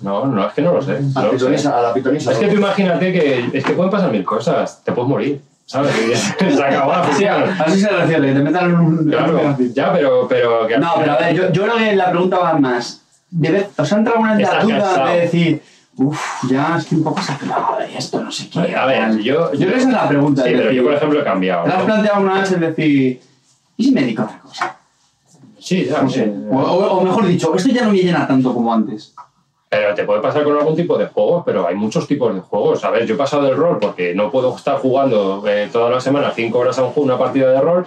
No, 0.01 0.25
no, 0.25 0.47
es 0.47 0.53
que 0.53 0.61
no 0.61 0.73
lo 0.73 0.81
sé. 0.81 0.99
A, 1.15 1.21
no 1.21 1.31
lo 1.31 1.31
sé. 1.31 1.37
pitonisa, 1.37 1.79
a 1.79 1.81
la 1.81 1.93
pitonisa. 1.93 2.31
Es 2.31 2.37
que 2.37 2.47
tú 2.47 2.55
imagínate 2.57 3.11
que 3.11 3.49
es 3.51 3.63
que 3.63 3.73
pueden 3.73 3.89
pasar 3.91 4.11
mil 4.11 4.23
cosas. 4.23 4.83
Te 4.83 4.91
puedes 4.91 5.09
morir, 5.09 5.41
¿sabes? 5.65 5.91
Se 6.37 6.63
acabó 6.63 6.91
la 6.91 7.11
Sí, 7.13 7.25
así 7.25 7.81
se 7.81 7.89
refiere, 7.89 8.33
te 8.33 8.39
metan 8.39 8.69
en 8.69 8.75
un. 8.75 9.09
Claro, 9.09 9.57
ya, 9.73 9.91
pero... 9.91 10.27
pero 10.27 10.67
que 10.67 10.77
No, 10.77 10.93
pero 10.99 11.13
a 11.13 11.17
ver, 11.17 11.35
yo, 11.35 11.51
yo 11.51 11.63
creo 11.63 11.77
que 11.77 11.95
la 11.95 12.11
pregunta 12.11 12.37
va 12.37 12.53
más. 12.59 13.01
Debe, 13.29 13.67
¿Os 13.75 13.91
ha 13.91 13.97
entrado 13.97 14.19
una 14.19 14.39
Estás 14.39 14.63
duda 14.63 15.07
de 15.07 15.19
decir, 15.19 15.61
uff, 15.97 16.43
ya 16.49 16.77
estoy 16.77 16.99
un 16.99 17.03
poco 17.03 17.21
saturado 17.21 17.77
de 17.79 17.97
esto, 17.97 18.21
no 18.21 18.31
sé 18.31 18.49
qué? 18.49 18.75
A 18.75 18.85
ver, 18.85 18.99
tal"? 18.99 19.19
yo... 19.19 19.51
Yo 19.51 19.59
creo 19.59 19.71
que 19.71 19.77
esa 19.79 19.87
es 19.89 19.93
la 19.93 20.07
pregunta. 20.07 20.43
Sí, 20.43 20.49
pero 20.51 20.63
decir, 20.63 20.77
yo, 20.77 20.83
por 20.83 20.93
ejemplo, 20.93 21.19
he 21.19 21.23
cambiado. 21.23 21.63
¿Te 21.63 21.69
la 21.69 21.75
has 21.75 21.79
¿no? 21.81 21.85
planteado 21.87 22.21
una 22.21 22.39
vez 22.39 22.51
el 22.51 22.59
decir, 22.59 23.21
¿y 23.77 23.83
si 23.85 23.91
me 23.91 24.01
dedico 24.01 24.23
a 24.23 24.25
otra 24.25 24.39
cosa? 24.39 24.77
Sí, 25.59 25.85
ya. 25.85 26.01
O, 26.51 26.57
o- 26.59 26.97
o 26.97 27.03
mejor 27.03 27.25
dicho, 27.25 27.53
esto 27.55 27.69
ya 27.69 27.83
no 27.85 27.91
me 27.91 27.97
llena 27.97 28.27
tanto 28.27 28.53
como 28.53 28.73
antes. 28.73 29.13
Pero 29.69 29.93
te 29.93 30.05
puede 30.05 30.21
pasar 30.21 30.43
con 30.45 30.55
algún 30.57 30.75
tipo 30.77 30.97
de 30.97 31.07
juegos, 31.07 31.43
pero 31.45 31.67
hay 31.67 31.75
muchos 31.75 32.07
tipos 32.07 32.33
de 32.33 32.39
juegos. 32.39 32.83
A 32.85 32.89
ver, 32.89 33.05
yo 33.05 33.15
he 33.15 33.17
pasado 33.17 33.43
del 33.43 33.57
rol 33.57 33.79
porque 33.81 34.15
no 34.15 34.31
puedo 34.31 34.55
estar 34.55 34.77
jugando 34.77 35.43
eh, 35.45 35.67
todas 35.71 35.91
las 35.91 36.03
semanas 36.03 36.33
cinco 36.35 36.59
horas 36.59 36.77
a 36.79 36.83
un 36.83 36.91
juego, 36.91 37.05
una 37.05 37.17
partida 37.17 37.51
de 37.51 37.59
rol, 37.59 37.85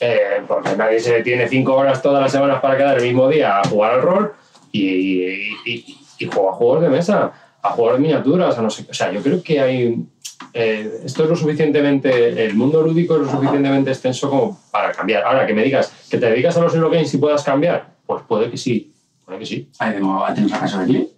eh, 0.00 0.42
porque 0.48 0.74
nadie 0.76 0.98
se 0.98 1.22
tiene 1.22 1.48
cinco 1.48 1.74
horas 1.74 2.02
todas 2.02 2.20
las 2.22 2.32
semanas 2.32 2.60
para 2.60 2.76
quedar 2.76 2.96
el 2.98 3.04
mismo 3.04 3.28
día 3.28 3.60
a 3.60 3.68
jugar 3.68 3.92
al 3.94 4.02
rol 4.02 4.32
y, 4.72 4.82
y, 5.24 5.56
y- 5.66 5.98
y 6.18 6.26
juego 6.26 6.50
a 6.50 6.54
juegos 6.54 6.82
de 6.82 6.88
mesa, 6.88 7.32
a 7.62 7.70
juegos 7.70 7.94
de 7.94 8.00
miniaturas, 8.00 8.58
a 8.58 8.62
no 8.62 8.70
sé 8.70 8.84
qué. 8.84 8.90
O 8.90 8.94
sea, 8.94 9.12
yo 9.12 9.22
creo 9.22 9.40
que 9.40 9.60
hay... 9.60 10.04
eh, 10.52 11.02
esto 11.04 11.24
es 11.24 11.30
lo 11.30 11.36
suficientemente... 11.36 12.44
El 12.46 12.54
mundo 12.54 12.82
lúdico 12.82 13.16
es 13.16 13.22
lo 13.22 13.30
suficientemente 13.30 13.90
extenso 13.90 14.28
como 14.30 14.58
para 14.70 14.92
cambiar. 14.92 15.24
Ahora, 15.24 15.46
que 15.46 15.54
me 15.54 15.62
digas 15.62 15.92
que 16.10 16.18
te 16.18 16.26
dedicas 16.30 16.56
a 16.56 16.60
los 16.60 16.74
Eurogames 16.74 17.12
y 17.14 17.18
puedas 17.18 17.42
cambiar, 17.42 17.86
pues 18.06 18.22
puede 18.26 18.50
que 18.50 18.56
sí, 18.56 18.92
puede 19.24 19.38
que 19.40 19.46
sí. 19.46 19.68
Ahí 19.78 19.92
tengo, 19.94 20.24
tenemos 20.34 20.52
acaso 20.54 20.78
de 20.78 20.84
aquí. 20.84 21.08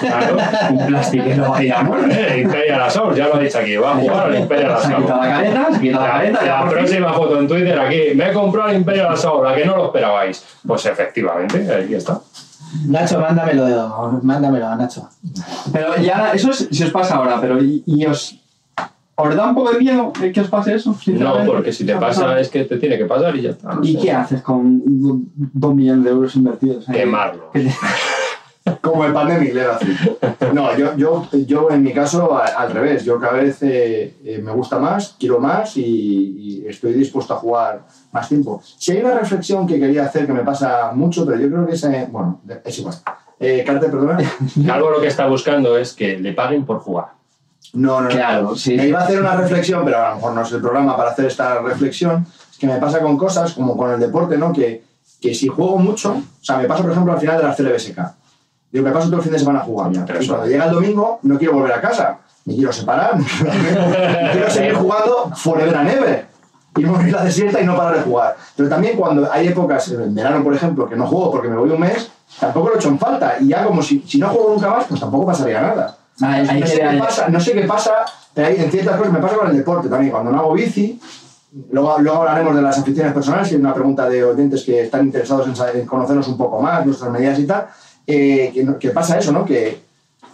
Claro. 0.00 0.36
Un 0.70 0.86
plastiquero 0.86 1.54
ahí. 1.54 1.68
Eh, 2.10 2.40
Imperial 2.42 2.80
Assault, 2.82 3.14
ya 3.16 3.28
lo 3.28 3.38
he 3.38 3.44
dicho 3.44 3.58
aquí, 3.58 3.76
va 3.76 3.92
a 3.92 3.96
jugar 3.96 4.26
al 4.28 4.38
Imperial 4.38 4.78
Se 4.80 4.92
ha 4.94 4.96
Assault. 4.96 5.08
la 5.10 5.18
careta, 5.18 5.68
se 5.70 5.76
ha 5.76 5.80
quitado 5.80 6.00
la 6.00 6.06
La, 6.06 6.12
careta. 6.12 6.44
la 6.46 6.60
fin. 6.62 6.70
próxima 6.70 7.12
foto 7.12 7.38
en 7.38 7.48
Twitter 7.48 7.78
aquí, 7.78 8.00
me 8.14 8.30
he 8.30 8.32
comprado 8.32 8.70
el 8.70 8.76
Imperial 8.76 9.12
Assault, 9.12 9.44
la 9.44 9.54
que 9.54 9.66
no 9.66 9.76
lo 9.76 9.84
esperabais. 9.86 10.42
Pues 10.66 10.86
efectivamente, 10.86 11.70
ahí 11.70 11.92
está. 11.94 12.18
Nacho, 12.86 13.20
mándamelo, 13.20 14.20
mándamelo, 14.22 14.74
Nacho. 14.76 15.08
Pero 15.72 15.96
ya, 15.98 16.32
eso 16.32 16.50
es 16.50 16.68
si 16.70 16.84
os 16.84 16.90
pasa 16.90 17.16
ahora, 17.16 17.38
pero 17.40 17.62
¿y, 17.62 17.82
y 17.86 18.06
os, 18.06 18.38
os 19.20 19.34
da 19.34 19.48
un 19.48 19.54
poco 19.54 19.72
de 19.72 19.78
miedo 19.80 20.12
el 20.22 20.32
que 20.32 20.40
os 20.40 20.48
pase 20.48 20.74
eso? 20.74 20.96
No, 21.08 21.44
porque 21.44 21.72
si 21.72 21.84
te 21.84 21.92
¿Os 21.92 21.96
ha 21.98 22.00
pasa 22.00 22.20
pasado? 22.22 22.38
es 22.38 22.48
que 22.48 22.64
te 22.64 22.76
tiene 22.78 22.96
que 22.96 23.04
pasar 23.04 23.34
y 23.36 23.42
ya 23.42 23.50
está. 23.50 23.74
no 23.74 23.82
¿Y 23.82 23.94
sé. 23.94 23.98
qué 24.00 24.12
haces 24.12 24.42
con 24.42 24.80
do- 24.84 25.20
dos 25.36 25.74
millones 25.74 26.04
de 26.04 26.10
euros 26.10 26.34
invertidos? 26.36 26.88
ahí? 26.88 26.94
Quemarlo. 27.00 27.50
¿Qué 27.52 27.60
te- 27.64 27.74
Como 28.82 29.02
el 29.06 29.14
Pandemic 29.14 29.54
Legacy. 29.54 29.86
No, 30.52 30.76
yo, 30.76 30.94
yo, 30.94 31.26
yo 31.46 31.70
en 31.70 31.82
mi 31.82 31.92
caso 31.94 32.38
al 32.38 32.70
revés. 32.70 33.02
Yo 33.02 33.18
cada 33.18 33.32
vez 33.34 33.62
eh, 33.62 34.14
eh, 34.22 34.40
me 34.44 34.52
gusta 34.52 34.78
más, 34.78 35.16
quiero 35.18 35.38
más 35.40 35.74
y, 35.78 35.82
y 36.62 36.66
estoy 36.66 36.92
dispuesto 36.92 37.32
a 37.32 37.38
jugar 37.38 37.86
más 38.12 38.28
tiempo. 38.28 38.60
Si 38.62 38.92
hay 38.92 38.98
una 39.00 39.14
reflexión 39.18 39.66
que 39.66 39.80
quería 39.80 40.04
hacer 40.04 40.26
que 40.26 40.34
me 40.34 40.42
pasa 40.44 40.92
mucho, 40.92 41.24
pero 41.24 41.38
yo 41.40 41.48
creo 41.48 41.66
que 41.66 41.72
es... 41.74 41.84
eh, 41.84 42.08
bueno, 42.12 42.42
es 42.62 42.78
igual. 42.78 42.94
Eh, 43.40 43.64
Carte, 43.66 43.88
perdona. 43.88 44.18
Algo 44.72 44.90
lo 44.90 45.00
que 45.00 45.06
está 45.06 45.26
buscando 45.28 45.78
es 45.78 45.94
que 45.94 46.18
le 46.18 46.32
paguen 46.34 46.66
por 46.66 46.80
jugar. 46.80 47.17
No, 47.74 48.00
no, 48.00 48.08
no. 48.08 48.14
Claro, 48.14 48.56
sí. 48.56 48.76
Me 48.76 48.88
iba 48.88 49.00
a 49.00 49.04
hacer 49.04 49.20
una 49.20 49.36
reflexión, 49.36 49.84
pero 49.84 49.98
a 49.98 50.10
lo 50.10 50.14
mejor 50.16 50.32
no 50.32 50.42
es 50.42 50.52
el 50.52 50.60
programa 50.60 50.96
para 50.96 51.10
hacer 51.10 51.26
esta 51.26 51.60
reflexión. 51.60 52.26
Es 52.50 52.58
que 52.58 52.66
me 52.66 52.78
pasa 52.78 53.00
con 53.00 53.16
cosas 53.16 53.52
como 53.52 53.76
con 53.76 53.90
el 53.92 54.00
deporte, 54.00 54.38
¿no? 54.38 54.52
Que, 54.52 54.82
que 55.20 55.34
si 55.34 55.48
juego 55.48 55.76
mucho, 55.78 56.12
o 56.12 56.44
sea, 56.44 56.56
me 56.56 56.64
pasa, 56.64 56.82
por 56.82 56.92
ejemplo, 56.92 57.12
al 57.12 57.20
final 57.20 57.38
de 57.38 57.44
la 57.44 57.54
CLBSK. 57.54 57.98
Digo, 58.70 58.84
me 58.84 58.92
paso 58.92 59.06
todo 59.06 59.16
el 59.16 59.22
fin 59.22 59.32
de 59.32 59.38
semana 59.38 59.60
jugando. 59.60 60.04
Pero 60.06 60.22
y 60.22 60.28
cuando 60.28 60.46
llega 60.46 60.66
el 60.66 60.72
domingo, 60.72 61.20
no 61.22 61.38
quiero 61.38 61.54
volver 61.54 61.72
a 61.72 61.80
casa. 61.80 62.18
Me 62.44 62.54
quiero 62.54 62.72
separar. 62.72 63.12
quiero 64.32 64.50
seguir 64.50 64.74
jugando 64.74 65.32
forever 65.34 65.76
and 65.76 65.90
ever. 65.90 66.26
Y 66.76 66.82
no 66.82 66.92
morir 66.92 67.12
la 67.12 67.24
desierta 67.24 67.60
y 67.60 67.64
no 67.64 67.76
parar 67.76 67.96
de 67.96 68.02
jugar. 68.02 68.36
Pero 68.56 68.68
también 68.68 68.96
cuando 68.96 69.30
hay 69.30 69.48
épocas, 69.48 69.88
en 69.88 70.14
verano, 70.14 70.44
por 70.44 70.54
ejemplo, 70.54 70.88
que 70.88 70.96
no 70.96 71.06
juego 71.06 71.30
porque 71.30 71.48
me 71.48 71.56
voy 71.56 71.70
un 71.70 71.80
mes, 71.80 72.10
tampoco 72.38 72.68
lo 72.68 72.74
he 72.74 72.78
hecho 72.78 72.88
en 72.88 72.98
falta. 72.98 73.36
Y 73.40 73.48
ya 73.48 73.64
como 73.64 73.82
si, 73.82 74.04
si 74.06 74.18
no 74.18 74.28
juego 74.28 74.50
nunca 74.54 74.70
más, 74.70 74.84
pues 74.84 75.00
tampoco 75.00 75.26
pasaría 75.26 75.60
nada. 75.60 75.97
Hay 76.20 76.46
no, 76.60 76.66
que- 76.66 76.66
sé 76.66 76.80
qué 76.80 76.98
pasa, 76.98 77.28
no 77.28 77.40
sé 77.40 77.52
qué 77.52 77.62
pasa, 77.62 77.92
en 78.36 78.70
ciertas 78.70 78.96
cosas 78.96 79.12
me 79.12 79.20
pasa 79.20 79.36
con 79.36 79.50
el 79.50 79.56
deporte 79.56 79.88
también. 79.88 80.12
Cuando 80.12 80.30
no 80.32 80.38
hago 80.40 80.52
bici, 80.54 80.98
luego, 81.70 81.98
luego 82.00 82.18
hablaremos 82.18 82.54
de 82.56 82.62
las 82.62 82.78
aficiones 82.78 83.12
personales, 83.12 83.50
y 83.50 83.54
hay 83.54 83.60
una 83.60 83.74
pregunta 83.74 84.08
de 84.08 84.24
oyentes 84.24 84.64
que 84.64 84.82
están 84.82 85.06
interesados 85.06 85.46
en, 85.46 85.54
saber- 85.56 85.76
en 85.76 85.86
conocernos 85.86 86.26
un 86.28 86.36
poco 86.36 86.60
más, 86.60 86.84
nuestras 86.84 87.10
medidas 87.10 87.38
y 87.38 87.46
tal. 87.46 87.66
eh, 88.06 88.50
que, 88.54 88.66
que 88.78 88.90
pasa 88.90 89.18
eso, 89.18 89.32
¿no? 89.32 89.44
Que, 89.44 89.80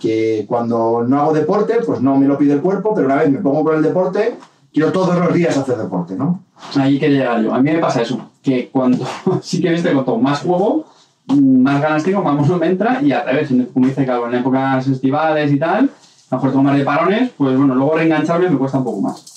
que 0.01 0.45
cuando 0.49 1.05
no 1.07 1.21
hago 1.21 1.33
deporte, 1.33 1.75
pues 1.87 2.01
no 2.01 2.17
me 2.17 2.27
lo 2.27 2.37
pide 2.39 2.53
el 2.55 2.61
cuerpo, 2.61 2.95
pero 2.95 3.07
una 3.07 3.17
vez 3.17 3.31
me 3.31 3.39
pongo 3.39 3.65
con 3.65 3.77
el 3.77 3.83
deporte, 3.83 4.37
quiero 4.73 4.93
todos 4.93 5.17
los 5.19 5.33
días 5.35 5.57
hacer 5.57 5.77
deporte, 5.77 6.15
¿no? 6.15 6.43
Ahí 6.77 6.99
quería 6.99 7.19
llegar 7.21 7.43
yo. 7.43 7.55
A 7.55 7.61
mí 7.61 7.71
me 7.73 7.79
pasa 7.79 8.03
eso, 8.03 8.31
que 8.43 8.69
cuando 8.71 9.05
sí 9.43 9.61
que 9.61 9.71
viste 9.71 9.93
cuanto 9.93 10.17
más 10.19 10.41
juego, 10.41 10.85
más 11.27 11.81
ganas 11.81 12.03
tengo, 12.03 12.23
más 12.23 12.35
mono 12.35 12.59
me 12.59 12.67
entra 12.67 13.01
y 13.03 13.13
al 13.13 13.25
revés, 13.25 13.49
como 13.73 13.87
dice 13.87 14.05
Calvo, 14.05 14.27
en 14.27 14.35
épocas 14.35 14.87
estivales 14.87 15.51
y 15.53 15.59
tal, 15.59 15.91
a 16.31 16.35
lo 16.35 16.37
mejor 16.37 16.51
tengo 16.51 16.63
más 16.63 16.77
de 16.77 16.85
parones, 16.85 17.31
pues 17.37 17.57
bueno, 17.57 17.75
luego 17.75 17.95
reengancharme 17.97 18.51
me 18.51 18.59
cuesta 18.59 18.79
un 18.79 18.85
poco 18.85 19.01
más. 19.01 19.35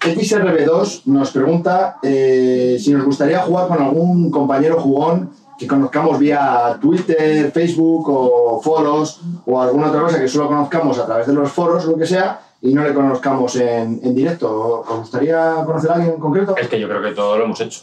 XRB2 0.00 1.02
nos 1.06 1.30
pregunta 1.30 1.98
eh, 2.02 2.76
si 2.80 2.92
nos 2.92 3.04
gustaría 3.04 3.38
jugar 3.40 3.68
con 3.68 3.80
algún 3.80 4.30
compañero 4.32 4.80
jugón 4.80 5.30
que 5.56 5.68
conozcamos 5.68 6.18
vía 6.18 6.76
Twitter, 6.80 7.52
Facebook 7.52 8.08
o 8.08 8.60
foros 8.60 9.20
o 9.46 9.60
alguna 9.60 9.88
otra 9.88 10.00
cosa 10.02 10.18
que 10.18 10.26
solo 10.26 10.48
conozcamos 10.48 10.98
a 10.98 11.06
través 11.06 11.28
de 11.28 11.32
los 11.32 11.52
foros 11.52 11.86
o 11.86 11.92
lo 11.92 11.96
que 11.96 12.06
sea 12.06 12.40
y 12.60 12.74
no 12.74 12.82
le 12.82 12.92
conozcamos 12.92 13.54
en, 13.56 14.00
en 14.02 14.14
directo. 14.14 14.80
¿Os 14.80 14.98
gustaría 14.98 15.62
conocer 15.64 15.90
a 15.92 15.94
alguien 15.94 16.14
en 16.14 16.20
concreto? 16.20 16.56
Es 16.56 16.66
que 16.66 16.80
yo 16.80 16.88
creo 16.88 17.02
que 17.02 17.12
todo 17.12 17.38
lo 17.38 17.44
hemos 17.44 17.60
hecho. 17.60 17.82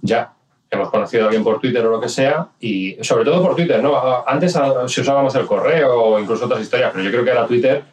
Ya. 0.00 0.32
Hemos 0.70 0.90
conocido 0.90 1.22
a 1.24 1.26
alguien 1.26 1.42
por 1.42 1.58
Twitter 1.60 1.84
o 1.86 1.90
lo 1.90 2.00
que 2.00 2.08
sea, 2.10 2.48
y 2.60 2.96
sobre 3.02 3.24
todo 3.24 3.42
por 3.42 3.56
Twitter, 3.56 3.82
¿no? 3.82 3.94
Antes 4.26 4.54
ah, 4.56 4.84
se 4.86 5.00
usaba 5.00 5.22
más 5.22 5.34
el 5.34 5.46
correo 5.46 5.94
o 5.94 6.18
incluso 6.20 6.44
otras 6.44 6.60
historias, 6.60 6.90
pero 6.92 7.02
yo 7.04 7.10
creo 7.10 7.24
que 7.24 7.30
ahora 7.30 7.46
Twitter, 7.46 7.84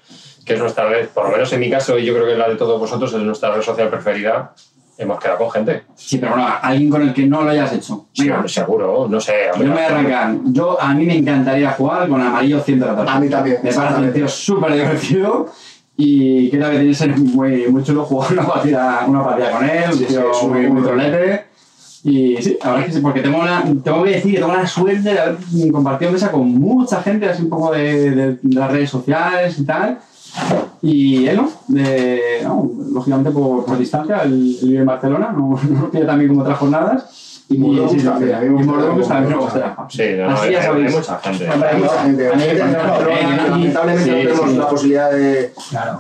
que 0.46 0.54
es 0.56 0.60
nuestra 0.60 0.90
red, 0.90 1.08
por 1.08 1.24
lo 1.26 1.32
menos 1.32 1.52
en 1.54 1.62
mi 1.62 1.70
caso, 1.70 1.98
y 1.98 2.04
yo 2.06 2.14
creo 2.14 2.26
que 2.26 2.36
la 2.36 2.50
de 2.50 2.56
todos 2.56 2.78
vosotros, 2.78 3.14
es 3.14 3.20
nuestra 3.22 3.54
red 3.56 3.62
social 3.62 3.88
preferida, 3.90 4.52
hemos 4.98 5.20
quedado 5.22 5.38
con 5.38 5.52
gente. 5.52 5.84
Sí, 5.96 6.18
pero 6.18 6.34
bueno, 6.34 6.48
alguien 6.62 6.90
con 6.90 7.02
el 7.02 7.14
que 7.14 7.26
no 7.26 7.44
lo 7.44 7.50
hayas 7.52 7.72
hecho. 7.72 8.08
Sí, 8.12 8.24
Venga, 8.24 8.36
hombre, 8.36 8.50
seguro, 8.50 9.08
no 9.10 9.20
sé. 9.22 9.34
yo 9.58 9.64
me 9.64 9.70
voy 9.70 9.80
a 9.82 9.86
arrancar. 9.88 10.36
Yo, 10.46 10.82
a 10.82 10.94
mí 10.94 11.06
me 11.06 11.16
encantaría 11.18 11.72
jugar 11.72 12.10
con 12.10 12.22
Amarillo 12.22 12.60
114. 12.60 13.10
A 13.12 13.20
mí 13.22 13.30
también, 13.30 13.58
Me 13.64 13.72
parece 13.74 14.02
un 14.02 14.14
tío 14.14 14.28
súper 14.28 14.74
divertido 14.74 15.48
y 15.96 16.50
creo 16.50 16.66
que 16.72 16.76
tiene 16.76 16.90
que 16.90 16.96
ser 16.96 17.18
muy, 17.18 17.68
muy 17.70 17.84
chulo 17.84 18.04
jugar 18.04 18.34
una 18.34 18.46
partida, 18.48 19.06
una 19.08 19.24
partida 19.24 19.52
con 19.52 19.70
él, 19.70 19.84
un 19.88 19.94
Sí, 19.94 20.00
sí, 20.00 20.06
tío 20.08 20.32
es 20.32 20.42
un- 20.44 20.50
muy, 20.52 20.68
muy 20.68 20.82
trolete. 20.84 21.46
Y 22.06 22.38
sí, 22.40 22.56
la 22.64 22.80
es 22.82 22.86
que 22.86 22.92
sí, 22.92 23.00
porque 23.00 23.22
tengo, 23.22 23.44
la, 23.44 23.64
tengo 23.84 24.04
que 24.04 24.12
decir 24.12 24.36
que 24.36 24.40
tengo 24.40 24.54
la 24.54 24.68
suerte 24.68 25.10
de 25.10 25.20
haber 25.20 25.38
compartido 25.72 26.12
mesa 26.12 26.32
con 26.32 26.48
mucha 26.54 27.02
gente, 27.02 27.28
así 27.28 27.42
un 27.42 27.50
poco 27.50 27.72
de, 27.74 28.38
las 28.44 28.72
redes 28.72 28.92
sociales 28.92 29.58
y 29.58 29.66
tal. 29.66 29.98
Y 30.84 31.26
él. 31.26 31.42
De, 31.68 32.48
lógicamente 32.94 33.32
por, 33.32 33.66
por 33.66 33.80
distancia, 33.80 34.22
él, 34.22 34.56
él 34.62 34.68
vive 34.68 34.82
en 34.82 34.86
Barcelona, 34.86 35.34
no, 35.36 35.60
no 35.70 35.88
tiene 35.88 36.06
también 36.06 36.30
como 36.30 36.42
otras 36.42 36.60
jornadas. 36.60 37.25
Y 37.48 37.56
sí, 37.58 38.04
también, 38.04 38.36
a 38.36 38.40
mí 38.42 38.50
me 38.50 38.62
y 38.62 38.66
gusta 38.66 38.72
Mordocus 38.72 39.08
también 39.08 39.38
Mordocus. 39.38 39.54
gusta. 39.54 39.88
Sí, 39.90 40.04
no, 40.18 40.30
Así 40.32 40.46
hay, 40.48 40.52
ya 40.54 40.58
hay 40.60 40.66
sabéis. 40.66 40.96
mucha 40.96 41.20
gente. 41.20 41.48
Hay 41.48 41.78
mucha 41.80 42.02
gente. 42.04 42.30
Lamentablemente 42.30 44.12
no 44.12 44.18
tenemos 44.18 44.54
la 44.58 44.68
posibilidad 44.70 45.12
de... 45.12 45.54
Claro. 45.70 46.00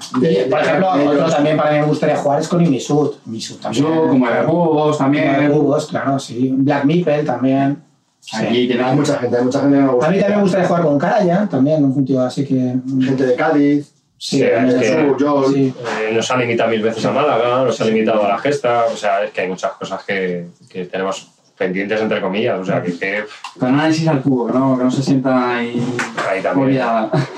Por 0.49 0.59
ejemplo, 0.59 0.89
otro 1.11 1.29
también 1.29 1.57
para 1.57 1.71
mí 1.71 1.79
me 1.79 1.85
gustaría 1.85 2.15
jugar 2.17 2.39
es 2.41 2.47
con 2.47 2.65
Imisud. 2.65 3.15
Imisud 3.27 3.57
también. 3.59 3.85
Yo, 3.85 4.07
como 4.07 4.25
Bubos 4.47 4.97
también. 4.97 5.51
Bubos, 5.51 5.85
claro, 5.87 6.17
sí. 6.19 6.51
Black 6.57 6.83
Meeple 6.85 7.23
también. 7.23 7.77
Sí. 8.19 8.37
Aquí 8.37 8.67
tiene 8.67 8.83
Hay 8.83 8.95
mucha 8.95 9.17
gente, 9.19 9.37
hay 9.37 9.43
mucha 9.43 9.59
gente 9.61 9.75
que 9.77 9.81
me 9.83 9.87
gusta. 9.89 10.07
A 10.07 10.09
mí 10.09 10.17
también 10.19 10.37
me 10.37 10.43
gustaría 10.43 10.67
jugar 10.67 10.83
con 10.83 10.97
Karaya, 10.97 11.47
también, 11.47 11.83
un 11.85 12.05
tío 12.05 12.21
así 12.21 12.43
que. 12.43 12.75
Gente 13.05 13.25
de 13.25 13.35
Cádiz, 13.35 13.91
Sí, 14.17 14.37
Sí, 14.37 14.43
es 14.43 14.73
que- 14.73 14.79
Jesús, 14.79 15.17
Joel. 15.23 15.53
Sí. 15.53 15.73
Eh, 16.01 16.13
nos 16.13 16.31
han 16.31 16.39
limitado 16.39 16.69
mil 16.71 16.81
veces 16.81 17.05
a 17.05 17.11
Málaga, 17.11 17.65
nos 17.65 17.79
han 17.81 17.87
limitado 17.87 18.23
a 18.23 18.29
la 18.29 18.37
gesta, 18.39 18.85
o 18.91 18.95
sea, 18.95 19.23
es 19.25 19.31
que 19.31 19.41
hay 19.41 19.47
muchas 19.49 19.73
cosas 19.73 20.03
que, 20.05 20.47
que 20.69 20.85
tenemos 20.85 21.31
pendientes, 21.57 22.01
entre 22.01 22.21
comillas, 22.21 22.59
o 22.59 22.65
sea, 22.65 22.81
que, 22.83 22.97
que 22.97 23.23
Con 23.59 23.69
análisis 23.75 24.07
al 24.07 24.21
cubo, 24.21 24.47
que 24.47 24.53
no, 24.53 24.77
que 24.77 24.83
no 24.83 24.91
se 24.91 25.01
sienta 25.01 25.55
ahí 25.57 25.81
ahí 26.29 26.41
también. 26.41 26.81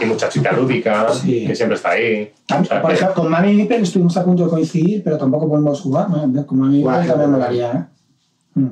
Y 0.02 0.06
mucha 0.06 0.27
chica 0.30 0.52
lúdica, 0.53 1.07
Sí. 1.14 1.45
que 1.45 1.56
siempre 1.56 1.76
está 1.76 1.91
ahí. 1.91 2.34
A 2.49 2.57
mí, 2.60 2.65
O 2.65 2.65
sea, 2.68 2.81
por 2.81 2.89
que- 2.91 2.95
ejemplo, 2.98 3.15
con 3.22 3.31
Mami 3.31 3.53
Meeple 3.53 3.77
estuvimos 3.77 4.18
a 4.18 4.23
punto 4.26 4.45
de 4.45 4.49
coincidir, 4.49 5.03
pero 5.03 5.18
tampoco 5.18 5.48
podemos 5.48 5.80
jugar. 5.81 6.10
¿no? 6.10 6.45
Con 6.45 6.60
Mami 6.60 6.84
Meeple 6.84 7.07
también 7.07 7.31
molaría, 7.31 7.72
¿eh? 7.72 7.84
Mm. 8.56 8.68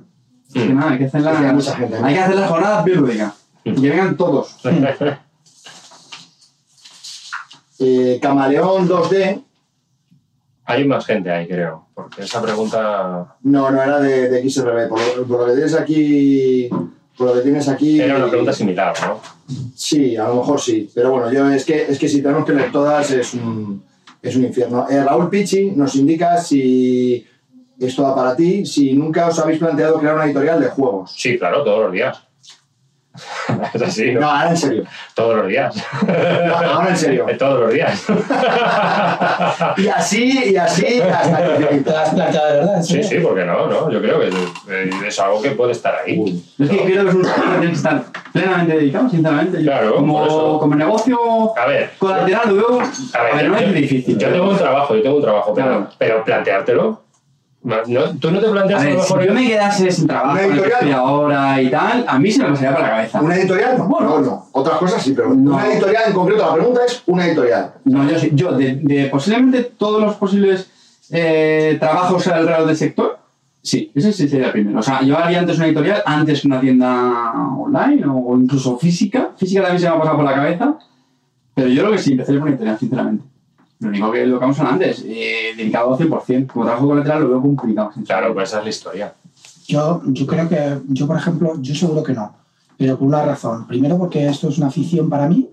Es 0.48 0.54
que 0.64 0.74
nada, 0.74 0.92
hay 0.92 0.98
que 0.98 1.06
hacer 1.06 1.22
las, 1.22 1.54
mucha 1.54 1.76
gente, 1.76 2.00
¿no? 2.00 2.06
hay 2.08 2.14
que 2.14 2.20
hacer 2.22 2.36
las 2.36 2.50
jornadas 2.50 2.86
biológicas. 2.86 3.34
Y 3.64 3.74
que 3.74 3.90
vengan 3.90 4.18
todos. 4.18 4.58
Eh, 7.78 8.20
Camaleón 8.22 8.88
2D, 8.88 9.44
Hay 10.66 10.86
más 10.86 11.06
gente 11.06 11.30
ahí, 11.30 11.48
creo. 11.48 11.86
Porque 11.94 12.24
esa 12.24 12.42
pregunta 12.42 13.36
no, 13.44 13.70
no 13.70 13.82
era 13.82 14.00
de, 14.00 14.30
de 14.30 14.50
XRB. 14.50 14.90
Por 14.90 15.00
lo, 15.18 15.24
por 15.26 15.40
lo 15.42 15.46
que 15.46 15.54
tienes 15.54 15.76
aquí, 15.76 16.70
por 17.18 17.28
lo 17.28 17.34
que 17.36 17.42
tienes 17.42 17.70
aquí. 17.70 18.02
era 18.02 18.18
una 18.18 18.28
pregunta 18.28 18.52
similar, 18.54 18.96
¿no? 19.02 19.20
Sí, 19.76 20.18
a 20.18 20.28
lo 20.28 20.36
mejor 20.38 20.60
sí. 20.60 20.90
Pero 20.94 21.12
bueno, 21.12 21.32
yo 21.32 21.50
es 21.52 21.66
que, 21.66 21.84
es 21.84 22.00
que 22.00 22.10
si 22.10 22.22
tenemos 22.22 22.46
que 22.46 22.54
leer 22.54 22.72
todas 22.72 23.12
es 23.12 23.34
un, 23.36 23.84
es 24.22 24.36
un 24.36 24.46
infierno. 24.46 24.88
Eh, 24.90 25.04
Raúl 25.04 25.30
Pichi 25.30 25.72
nos 25.72 25.96
indica 25.96 26.38
si 26.38 27.26
esto 27.80 28.04
va 28.04 28.16
para 28.16 28.36
ti, 28.36 28.66
si 28.66 28.94
nunca 28.94 29.28
os 29.28 29.38
habéis 29.38 29.60
planteado 29.60 30.00
crear 30.00 30.16
una 30.16 30.26
editorial 30.26 30.60
de 30.60 30.68
juegos. 30.68 31.14
Sí, 31.16 31.38
claro, 31.38 31.64
todos 31.64 31.84
los 31.84 31.92
días. 31.92 32.24
es 33.74 33.82
así, 33.82 34.12
¿no? 34.14 34.30
Ahora 34.30 34.50
en 34.50 34.58
serio. 34.58 34.84
Todos 35.14 35.38
los 35.38 35.48
días. 35.48 35.76
No, 36.06 36.56
ahora 36.74 36.90
en 36.90 36.98
serio. 36.98 37.26
todos 37.40 37.60
los 37.62 37.74
días. 37.74 38.04
Y 39.78 39.88
así, 39.88 40.52
y 40.52 40.56
así 40.58 41.02
hasta 41.02 41.46
el 41.46 41.56
¿Te 41.58 41.64
infinito. 41.64 41.92
lo 41.92 41.98
has 41.98 42.10
planteado 42.14 42.48
de 42.48 42.54
verdad? 42.60 42.76
¿En 42.78 42.84
Sí, 42.84 43.04
sí, 43.04 43.18
porque 43.22 43.44
no, 43.46 43.68
no. 43.68 43.90
Yo 43.92 44.02
creo 44.02 44.20
que 44.20 44.30
es 45.08 45.20
algo 45.20 45.42
que 45.42 45.52
puede 45.52 45.72
estar 45.74 45.96
ahí. 46.06 46.44
Es 46.60 46.70
que 46.70 46.78
creo 46.78 47.04
que 47.04 47.10
es 47.10 47.16
un 47.16 47.26
sector 47.26 47.60
que 47.62 47.68
que 47.68 47.74
estar 47.74 48.04
plenamente 48.34 48.74
dedicado, 48.78 49.10
sinceramente. 49.10 49.58
Yo 49.64 49.72
Claro, 49.72 49.96
como, 49.96 50.60
como 50.60 50.76
negocio 50.76 51.18
A 51.58 51.66
ver, 51.66 51.92
colateral 51.98 52.50
lo 52.50 52.56
veo. 52.56 52.82
a 52.82 53.18
A 53.18 53.36
ver, 53.36 53.50
no 53.50 53.60
yo, 53.60 53.66
es 53.66 53.74
difícil. 53.74 54.18
yo 54.18 54.30
tengo 54.30 54.50
un 54.50 54.58
trabajo, 54.58 54.96
yo 54.96 55.02
tengo 55.02 55.16
un 55.18 55.22
trabajo, 55.24 55.54
pero, 55.54 55.68
Claro. 55.68 55.90
pero 55.98 56.24
planteártelo. 56.24 57.02
No, 57.66 57.76
tú 58.20 58.30
no 58.30 58.40
te 58.40 58.48
A 58.48 58.52
planteas 58.52 58.82
a, 58.82 58.86
ver, 58.86 58.94
lo 58.94 59.02
si 59.04 59.14
mejor. 59.14 59.28
yo 59.28 59.34
me 59.34 59.48
quedase 59.48 59.92
sin 59.92 60.08
trabajo, 60.08 60.32
Una 60.34 60.42
en 60.44 60.46
el 60.46 60.52
que 60.52 60.60
editorial. 60.62 60.80
estoy 60.82 60.92
ahora 60.94 61.62
y 61.64 61.70
tal, 61.72 62.06
a 62.08 62.20
mí 62.20 62.32
se 62.32 62.44
me 62.44 62.50
pasaría 62.50 62.72
por 62.74 62.82
la 62.82 62.90
cabeza. 62.92 63.22
¿Una 63.22 63.36
editorial? 63.38 63.78
No, 63.80 64.00
no, 64.02 64.20
no. 64.22 64.46
Otras 64.52 64.78
cosas 64.78 65.02
sí, 65.02 65.14
pero 65.16 65.34
No. 65.34 65.56
una 65.56 65.68
editorial 65.74 66.04
en 66.08 66.14
concreto, 66.14 66.46
la 66.46 66.54
pregunta 66.54 66.82
es 66.86 67.02
una 67.08 67.26
editorial. 67.26 67.74
No, 67.86 68.08
yo 68.08 68.20
sí. 68.20 68.30
Yo, 68.34 68.52
de, 68.52 68.76
de 68.76 69.06
posiblemente 69.08 69.64
todos 69.64 70.00
los 70.02 70.16
posibles 70.16 70.70
eh, 71.12 71.78
trabajos 71.80 72.28
alrededor 72.28 72.68
del 72.68 72.78
sector, 72.78 73.18
sí, 73.64 73.92
ese 73.96 74.14
sí 74.14 74.28
sería 74.30 74.46
el 74.48 74.52
primero. 74.52 74.78
O 74.80 74.84
sea, 74.84 75.02
yo 75.02 75.18
haría 75.18 75.40
antes 75.40 75.58
una 75.58 75.66
editorial, 75.66 76.04
antes 76.06 76.42
que 76.42 76.48
una 76.48 76.60
tienda 76.62 77.34
online 77.58 78.04
o 78.08 78.38
incluso 78.38 78.78
física. 78.78 79.32
Física 79.38 79.62
también 79.64 79.80
se 79.82 79.90
me 79.90 79.96
ha 79.96 80.00
pasado 80.00 80.18
por 80.18 80.26
la 80.26 80.36
cabeza, 80.36 80.76
pero 81.56 81.68
yo 81.68 81.82
creo 81.82 81.94
que 81.94 81.98
sí, 81.98 82.12
empezaría 82.12 82.40
por 82.40 82.48
una 82.48 82.52
editorial, 82.56 82.78
sinceramente. 82.80 83.24
Lo 83.80 83.89
único 83.89 84.11
que 84.11 84.26
lo 84.26 84.39
que 84.39 84.41
vamos 84.41 84.60
hablando 84.60 84.85
antes, 84.85 85.03
eh, 85.06 85.53
dedicado 85.56 85.93
al 85.93 85.99
100%. 85.99 86.47
Como 86.53 86.65
trabajo 86.65 86.88
colateral 86.88 87.23
lo 87.23 87.30
veo 87.30 87.41
complicado. 87.41 87.91
Claro, 88.06 88.34
pues 88.34 88.49
esa 88.49 88.60
es 88.60 88.64
la 88.64 88.69
historia. 88.69 89.14
Yo, 89.68 90.02
yo 90.06 90.27
creo 90.27 90.47
que, 90.47 90.80
yo 90.89 91.07
por 91.07 91.18
ejemplo, 91.18 91.53
yo 91.60 91.76
seguro 91.76 92.03
que 92.03 92.14
no, 92.14 92.35
pero 92.77 92.97
por 92.97 93.07
una 93.07 93.23
razón. 93.23 93.68
Primero 93.68 93.97
porque 93.97 94.27
esto 94.27 94.49
es 94.49 94.57
una 94.57 94.68
afición 94.68 95.10
para 95.10 95.27
mí 95.27 95.49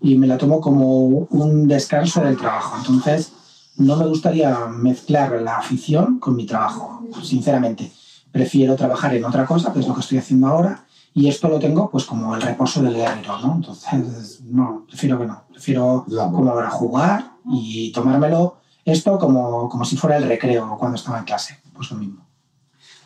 y 0.00 0.16
me 0.16 0.26
la 0.26 0.38
tomo 0.38 0.60
como 0.60 1.06
un 1.06 1.66
descanso 1.66 2.22
del 2.22 2.36
trabajo. 2.36 2.76
Entonces, 2.78 3.32
no 3.76 3.96
me 3.96 4.06
gustaría 4.06 4.66
mezclar 4.66 5.40
la 5.42 5.58
afición 5.58 6.18
con 6.18 6.36
mi 6.36 6.46
trabajo, 6.46 7.02
sinceramente. 7.22 7.90
Prefiero 8.30 8.76
trabajar 8.76 9.14
en 9.14 9.24
otra 9.24 9.46
cosa, 9.46 9.72
que 9.72 9.80
es 9.80 9.88
lo 9.88 9.94
que 9.94 10.00
estoy 10.00 10.18
haciendo 10.18 10.48
ahora, 10.48 10.84
y 11.14 11.28
esto 11.28 11.48
lo 11.48 11.58
tengo 11.58 11.90
pues 11.90 12.04
como 12.04 12.34
el 12.34 12.42
reposo 12.42 12.82
del 12.82 12.94
guerrero, 12.94 13.38
¿no? 13.38 13.54
Entonces, 13.56 14.42
no, 14.44 14.84
prefiero 14.86 15.18
que 15.18 15.26
no. 15.26 15.45
Prefiero 15.56 16.04
como 16.06 16.50
ahora 16.50 16.68
jugar 16.68 17.30
y 17.50 17.90
tomármelo 17.90 18.56
esto 18.84 19.18
como, 19.18 19.70
como 19.70 19.86
si 19.86 19.96
fuera 19.96 20.18
el 20.18 20.24
recreo 20.28 20.76
cuando 20.78 20.96
estaba 20.96 21.18
en 21.18 21.24
clase. 21.24 21.58
Pues 21.72 21.90
lo 21.92 21.96
mismo. 21.96 22.26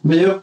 Yo, 0.02 0.43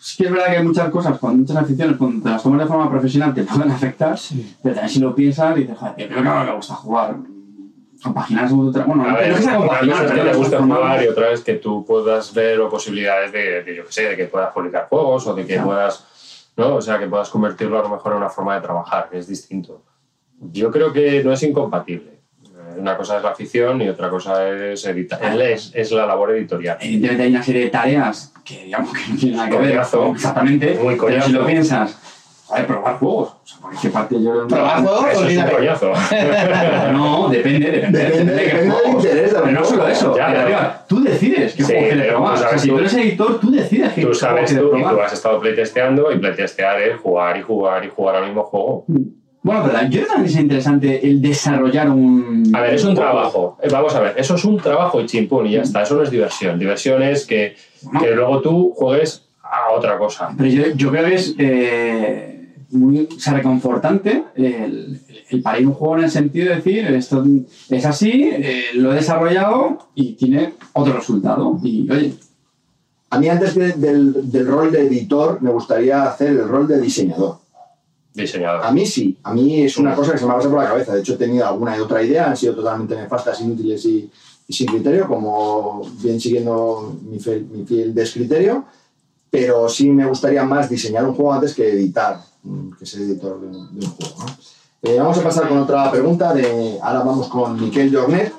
sí 0.00 0.16
que 0.16 0.24
es 0.24 0.30
verdad 0.32 0.46
que 0.46 0.56
hay 0.56 0.64
muchas 0.64 0.88
cosas, 0.88 1.18
cuando 1.18 1.40
muchas 1.40 1.56
aficiones, 1.58 1.98
cuando 1.98 2.22
te 2.22 2.30
las 2.30 2.42
tomas 2.42 2.60
de 2.60 2.66
forma 2.66 2.90
profesional, 2.90 3.34
te 3.34 3.42
pueden 3.44 3.70
afectar. 3.70 4.16
Sí. 4.16 4.56
Pero 4.62 4.76
también 4.76 4.94
si 4.94 5.00
lo 5.00 5.14
piensas, 5.14 5.54
dices, 5.54 5.76
joder, 5.76 5.94
tío, 5.96 6.06
creo 6.08 6.18
que 6.18 6.24
no 6.24 6.44
me 6.44 6.52
gusta 6.54 6.74
jugar. 6.74 7.16
Compaginar 8.02 8.50
otra. 8.52 8.84
Bueno, 8.84 9.04
A 9.04 9.08
no 9.08 9.14
ver, 9.14 9.30
es 9.32 9.36
que 9.36 9.42
sea 9.42 9.58
una 9.58 9.66
compaginar, 9.66 9.96
cosa 9.96 10.04
es 10.06 10.10
que 10.10 10.16
pero 10.16 10.24
te 10.32 10.38
transformar. 10.38 10.78
jugar 10.78 11.04
y 11.04 11.08
otra 11.08 11.30
es 11.32 11.40
que 11.42 11.54
tú 11.54 11.84
puedas 11.84 12.32
ver 12.32 12.60
o 12.60 12.68
posibilidades 12.70 13.32
de, 13.32 13.62
de, 13.62 13.76
yo 13.76 13.84
que 13.84 13.92
sé, 13.92 14.02
de 14.08 14.16
que 14.16 14.24
puedas 14.26 14.52
publicar 14.54 14.88
juegos 14.88 15.26
o 15.26 15.34
de 15.34 15.44
que 15.44 15.54
Claro. 15.54 15.68
puedas, 15.68 16.04
¿no? 16.56 16.76
O 16.76 16.80
sea, 16.80 16.98
que 16.98 17.06
puedas 17.06 17.28
convertirlo 17.28 17.78
a 17.78 17.82
lo 17.82 17.90
mejor 17.90 18.12
en 18.12 18.18
una 18.18 18.30
forma 18.30 18.54
de 18.54 18.62
trabajar, 18.62 19.08
que 19.10 19.18
es 19.18 19.26
distinto. 19.28 19.82
Yo 20.40 20.70
creo 20.70 20.92
que 20.92 21.22
no 21.24 21.32
es 21.32 21.42
incompatible. 21.42 22.10
Eh, 22.44 22.78
Una 22.78 22.96
cosa 22.96 23.16
es 23.16 23.22
la 23.22 23.30
afición 23.30 23.80
y 23.82 23.88
otra 23.88 24.10
cosa 24.10 24.48
es 24.48 24.84
editar. 24.86 25.20
Es, 25.40 25.70
es 25.74 25.90
la 25.92 26.06
labor 26.06 26.32
editorial. 26.32 26.76
Evidentemente 26.80 27.22
hay 27.24 27.30
una 27.30 27.42
serie 27.42 27.64
de 27.64 27.70
tareas 27.70 28.32
que 28.44 28.64
digamos 28.64 28.92
que 28.92 29.00
no 29.12 29.16
tienen 29.18 29.36
nada 29.38 29.50
que 29.50 29.56
ver. 29.58 29.70
Coñazo. 29.70 30.06
Exactamente. 30.12 30.74
Muy 30.74 30.94
pero 30.94 30.98
coñazo. 30.98 31.26
si 31.26 31.32
lo 31.32 31.46
piensas, 31.46 31.98
joder, 32.46 32.66
probar 32.66 32.98
juegos. 32.98 33.28
O 33.30 33.40
sea, 33.46 33.56
porque 33.62 33.76
qué 33.82 33.88
parte 33.90 34.22
yo. 34.22 34.46
¿Probar 34.46 34.82
juegos? 34.82 35.06
Eso 35.10 35.24
es 35.26 35.36
un 35.38 35.44
coñazo. 35.50 35.92
No, 36.92 37.28
depende, 37.28 37.70
depende. 37.70 37.98
Depende, 37.98 38.32
de 38.34 38.44
qué 38.44 38.64
interés 38.90 39.32
Pero 39.34 39.50
no 39.52 39.64
solo 39.64 39.88
eso. 39.88 40.16
Ya, 40.16 40.26
que 40.26 40.32
pero- 40.32 40.42
arriba, 40.44 40.84
tú 40.88 41.02
decides 41.02 41.54
qué 41.54 41.64
Sí, 41.64 41.72
juego 41.72 41.86
quieres 41.88 42.04
pero 42.06 42.16
probar. 42.18 42.34
tú 42.38 42.44
O 42.44 42.48
sea, 42.48 42.58
si 42.58 42.68
tú 42.68 42.74
tú- 42.74 42.80
eres 42.80 42.94
editor, 42.94 43.40
tú 43.40 43.50
decides 43.50 43.88
qué 43.92 44.00
Tú 44.02 44.06
juego 44.08 44.14
sabes 44.14 44.50
quieres 44.50 44.70
tú 44.70 44.76
y 44.76 44.82
tú 44.82 45.00
has 45.00 45.12
estado 45.12 45.40
playtesteando 45.40 46.12
y 46.12 46.18
playtestear 46.18 46.82
es 46.82 47.00
jugar 47.00 47.36
y 47.38 47.42
jugar 47.42 47.84
y 47.84 47.88
jugar 47.88 48.16
al 48.16 48.26
mismo 48.26 48.44
juego. 48.44 48.84
Bueno, 49.46 49.62
pero 49.64 49.82
yo 49.88 50.00
creo 50.00 50.06
también 50.08 50.26
es 50.34 50.40
interesante 50.40 51.06
el 51.08 51.22
desarrollar 51.22 51.88
un. 51.88 52.50
A 52.52 52.60
ver, 52.62 52.74
es 52.74 52.84
un 52.84 52.94
trabajo. 52.96 53.56
Eh, 53.62 53.68
Vamos 53.70 53.94
a 53.94 54.00
ver, 54.00 54.14
eso 54.18 54.34
es 54.34 54.44
un 54.44 54.56
trabajo 54.58 55.00
y 55.00 55.06
chimpún 55.06 55.46
y 55.46 55.52
ya 55.52 55.62
está. 55.62 55.82
Eso 55.82 55.94
no 55.96 56.02
es 56.02 56.10
diversión. 56.10 56.58
Diversión 56.58 57.02
es 57.02 57.24
que, 57.26 57.54
que 58.00 58.10
luego 58.10 58.40
tú 58.40 58.72
juegues 58.74 59.22
a 59.42 59.72
otra 59.72 59.98
cosa. 59.98 60.34
Pero 60.36 60.50
yo, 60.50 60.74
yo 60.74 60.90
creo 60.90 61.04
que 61.06 61.14
es 61.14 61.34
eh, 61.38 62.54
muy 62.70 63.08
o 63.16 63.20
sea, 63.20 63.34
reconfortante 63.34 64.24
el, 64.34 65.00
el 65.30 65.42
parar 65.42 65.64
un 65.64 65.72
juego 65.74 65.98
en 65.98 66.04
el 66.04 66.10
sentido 66.10 66.48
de 66.48 66.56
decir, 66.56 66.84
esto 66.88 67.24
es 67.70 67.84
así, 67.86 68.28
eh, 68.32 68.64
lo 68.74 68.90
he 68.92 68.96
desarrollado 68.96 69.78
y 69.94 70.14
tiene 70.14 70.54
otro 70.72 70.92
resultado. 70.94 71.58
Y 71.62 71.88
oye, 71.90 72.14
A 73.10 73.20
mí 73.20 73.28
antes 73.28 73.54
de- 73.54 73.74
del, 73.74 74.30
del 74.32 74.46
rol 74.48 74.72
de 74.72 74.80
editor 74.88 75.40
me 75.40 75.50
gustaría 75.52 76.02
hacer 76.02 76.30
el 76.30 76.48
rol 76.48 76.66
de 76.66 76.80
diseñador. 76.80 77.36
Diseñador. 78.16 78.64
A 78.64 78.72
mí 78.72 78.86
sí, 78.86 79.16
a 79.22 79.32
mí 79.34 79.62
es 79.62 79.76
una 79.76 79.94
cosa 79.94 80.12
que 80.12 80.18
se 80.18 80.24
me 80.24 80.32
ha 80.32 80.36
pasado 80.36 80.54
por 80.54 80.62
la 80.64 80.68
cabeza. 80.70 80.94
De 80.94 81.00
hecho, 81.00 81.14
he 81.14 81.16
tenido 81.16 81.46
alguna 81.46 81.76
y 81.76 81.80
otra 81.80 82.02
idea, 82.02 82.28
han 82.30 82.36
sido 82.36 82.54
totalmente 82.54 82.96
nefastas, 82.96 83.40
inútiles 83.42 83.84
y, 83.84 84.10
y 84.48 84.52
sin 84.52 84.66
criterio, 84.68 85.06
como 85.06 85.82
bien 86.02 86.20
siguiendo 86.20 86.96
mi, 87.02 87.18
fe- 87.18 87.44
mi 87.50 87.64
fiel 87.66 87.94
descriterio. 87.94 88.64
Pero 89.30 89.68
sí 89.68 89.90
me 89.90 90.06
gustaría 90.06 90.44
más 90.44 90.70
diseñar 90.70 91.04
un 91.06 91.14
juego 91.14 91.32
antes 91.34 91.52
que 91.54 91.68
editar, 91.70 92.20
mm, 92.42 92.70
que 92.78 92.86
ser 92.86 93.02
editor 93.02 93.40
de, 93.40 93.46
un- 93.48 93.78
de 93.78 93.84
un 93.86 93.92
juego. 93.92 94.14
¿no? 94.20 94.26
Eh, 94.90 94.98
vamos 94.98 95.18
a 95.18 95.22
pasar 95.22 95.48
con 95.48 95.58
otra 95.58 95.90
pregunta. 95.90 96.32
De, 96.32 96.78
ahora 96.82 97.00
vamos 97.00 97.28
con 97.28 97.60
Miquel 97.60 97.94
Jornet, 97.94 98.32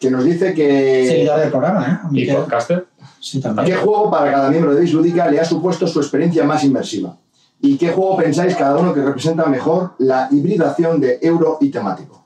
que 0.00 0.10
nos 0.10 0.24
dice 0.24 0.52
que. 0.52 1.06
Seguidor 1.08 1.40
del 1.40 1.50
programa, 1.50 2.02
¿eh? 2.04 2.08
¿Y 2.10 2.14
Miquel. 2.14 2.36
podcaster? 2.36 2.86
Sí, 3.20 3.40
¿Qué 3.64 3.74
juego 3.74 4.10
para 4.10 4.30
cada 4.30 4.50
miembro 4.50 4.74
de 4.74 4.80
Bislúdica 4.82 5.28
le 5.30 5.40
ha 5.40 5.44
supuesto 5.44 5.86
su 5.86 5.98
experiencia 6.00 6.44
más 6.44 6.62
inmersiva? 6.64 7.16
¿Y 7.60 7.76
qué 7.76 7.90
juego 7.92 8.16
pensáis 8.16 8.54
cada 8.56 8.76
uno 8.76 8.94
que 8.94 9.02
representa 9.02 9.44
mejor 9.46 9.94
la 9.98 10.28
hibridación 10.30 11.00
de 11.00 11.18
euro 11.22 11.58
y 11.60 11.70
temático? 11.70 12.24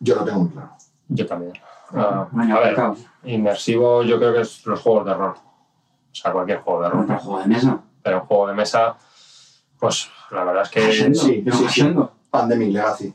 Yo 0.00 0.16
lo 0.16 0.24
tengo 0.24 0.40
muy 0.40 0.50
claro. 0.50 0.70
Yo 1.08 1.26
también. 1.26 1.52
Ah, 1.94 2.26
Venga, 2.32 2.56
a 2.56 2.60
ver, 2.60 2.76
inmersivo 3.24 4.02
yo 4.02 4.18
creo 4.18 4.32
que 4.32 4.40
es 4.42 4.64
los 4.66 4.80
juegos 4.80 5.06
de 5.06 5.14
rol. 5.14 5.30
O 5.36 6.14
sea, 6.14 6.32
cualquier 6.32 6.58
juego 6.60 6.82
de 6.82 6.88
rol. 6.88 7.04
otro 7.04 7.18
juego 7.18 7.40
de 7.40 7.46
mesa. 7.48 7.80
Pero 8.02 8.20
un 8.22 8.26
juego 8.26 8.46
de 8.48 8.54
mesa, 8.54 8.96
pues 9.78 10.08
la 10.30 10.44
verdad 10.44 10.62
es 10.62 10.68
que... 10.70 10.80
Haciendo, 10.80 11.18
sí, 11.20 11.44
sí. 11.68 11.94
Pandemic 12.30 12.72
Legacy. 12.72 13.14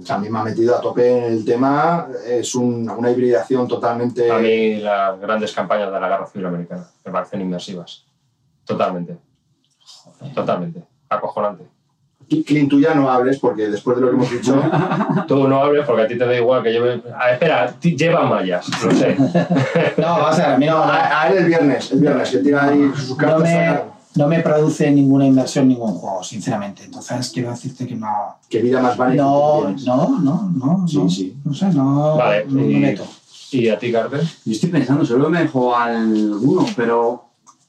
O 0.00 0.04
sea, 0.04 0.16
a 0.16 0.18
mí 0.18 0.28
me 0.28 0.38
ha 0.38 0.42
metido 0.44 0.76
a 0.76 0.80
tope 0.80 1.18
en 1.18 1.24
el 1.32 1.44
tema. 1.44 2.08
Es 2.26 2.54
un- 2.54 2.88
una 2.90 3.10
hibridación 3.10 3.68
totalmente. 3.68 4.30
A 4.30 4.38
mí 4.38 4.76
las 4.76 5.20
grandes 5.20 5.52
campañas 5.52 5.92
de 5.92 6.00
la 6.00 6.08
Guerra 6.08 6.26
Civil 6.26 6.46
Americana 6.46 6.88
me 7.04 7.12
parecen 7.12 7.40
inmersivas. 7.42 8.04
Totalmente. 8.64 9.18
Totalmente. 10.34 10.82
Acojonante. 11.08 11.64
Clint, 12.46 12.68
tú 12.68 12.78
ya 12.78 12.94
no 12.94 13.08
hables 13.10 13.38
porque 13.38 13.68
después 13.70 13.96
de 13.96 14.02
lo 14.02 14.10
que 14.10 14.16
hemos 14.16 14.30
dicho. 14.30 14.62
Tú 15.26 15.48
no 15.48 15.62
hables 15.62 15.86
porque 15.86 16.02
a 16.02 16.06
ti 16.06 16.18
te 16.18 16.26
da 16.26 16.36
igual 16.36 16.62
que 16.62 16.72
lleve... 16.72 17.02
Ah, 17.18 17.30
espera, 17.30 17.74
lleva 17.80 18.26
mallas, 18.26 18.68
lo 18.84 18.90
sé. 18.90 19.16
No, 19.96 20.02
vamos 20.06 20.38
a 20.38 20.58
mí 20.58 20.66
no, 20.66 20.72
no, 20.76 20.92
a, 20.92 21.22
a 21.22 21.28
él 21.30 21.38
el 21.38 21.44
viernes, 21.46 21.90
el 21.90 22.00
viernes, 22.00 22.28
que 22.30 22.38
tira 22.38 22.64
ahí 22.66 22.90
sus 22.94 23.10
no 23.10 23.16
cartas. 23.16 23.42
me, 23.44 23.66
a- 23.66 23.84
no 24.16 24.28
me 24.28 24.40
produce 24.40 24.90
ninguna 24.90 25.24
inversión 25.26 25.68
ningún 25.68 25.94
juego, 25.94 26.22
sinceramente. 26.22 26.84
Entonces 26.84 27.30
quiero 27.32 27.48
decirte 27.50 27.86
que 27.86 27.94
no. 27.94 28.36
Que 28.50 28.60
vida 28.60 28.82
más 28.82 28.94
vale. 28.98 29.16
No, 29.16 29.72
que 29.74 29.84
no, 29.86 30.18
no, 30.20 30.50
no. 30.54 30.86
Sí, 30.86 30.98
no, 30.98 31.08
sí. 31.08 31.36
No 31.44 31.54
sé, 31.54 31.66
no. 31.72 32.16
Vale, 32.16 32.44
no 32.46 32.60
me 32.60 32.70
y- 32.72 32.76
meto. 32.76 33.06
¿Y 33.52 33.70
a 33.70 33.78
ti, 33.78 33.90
Carter? 33.90 34.20
Yo 34.44 34.52
estoy 34.52 34.68
pensando, 34.68 35.02
solo 35.06 35.30
me 35.30 35.40
dejo 35.44 35.74
alguno, 35.74 36.66
pero 36.76 37.24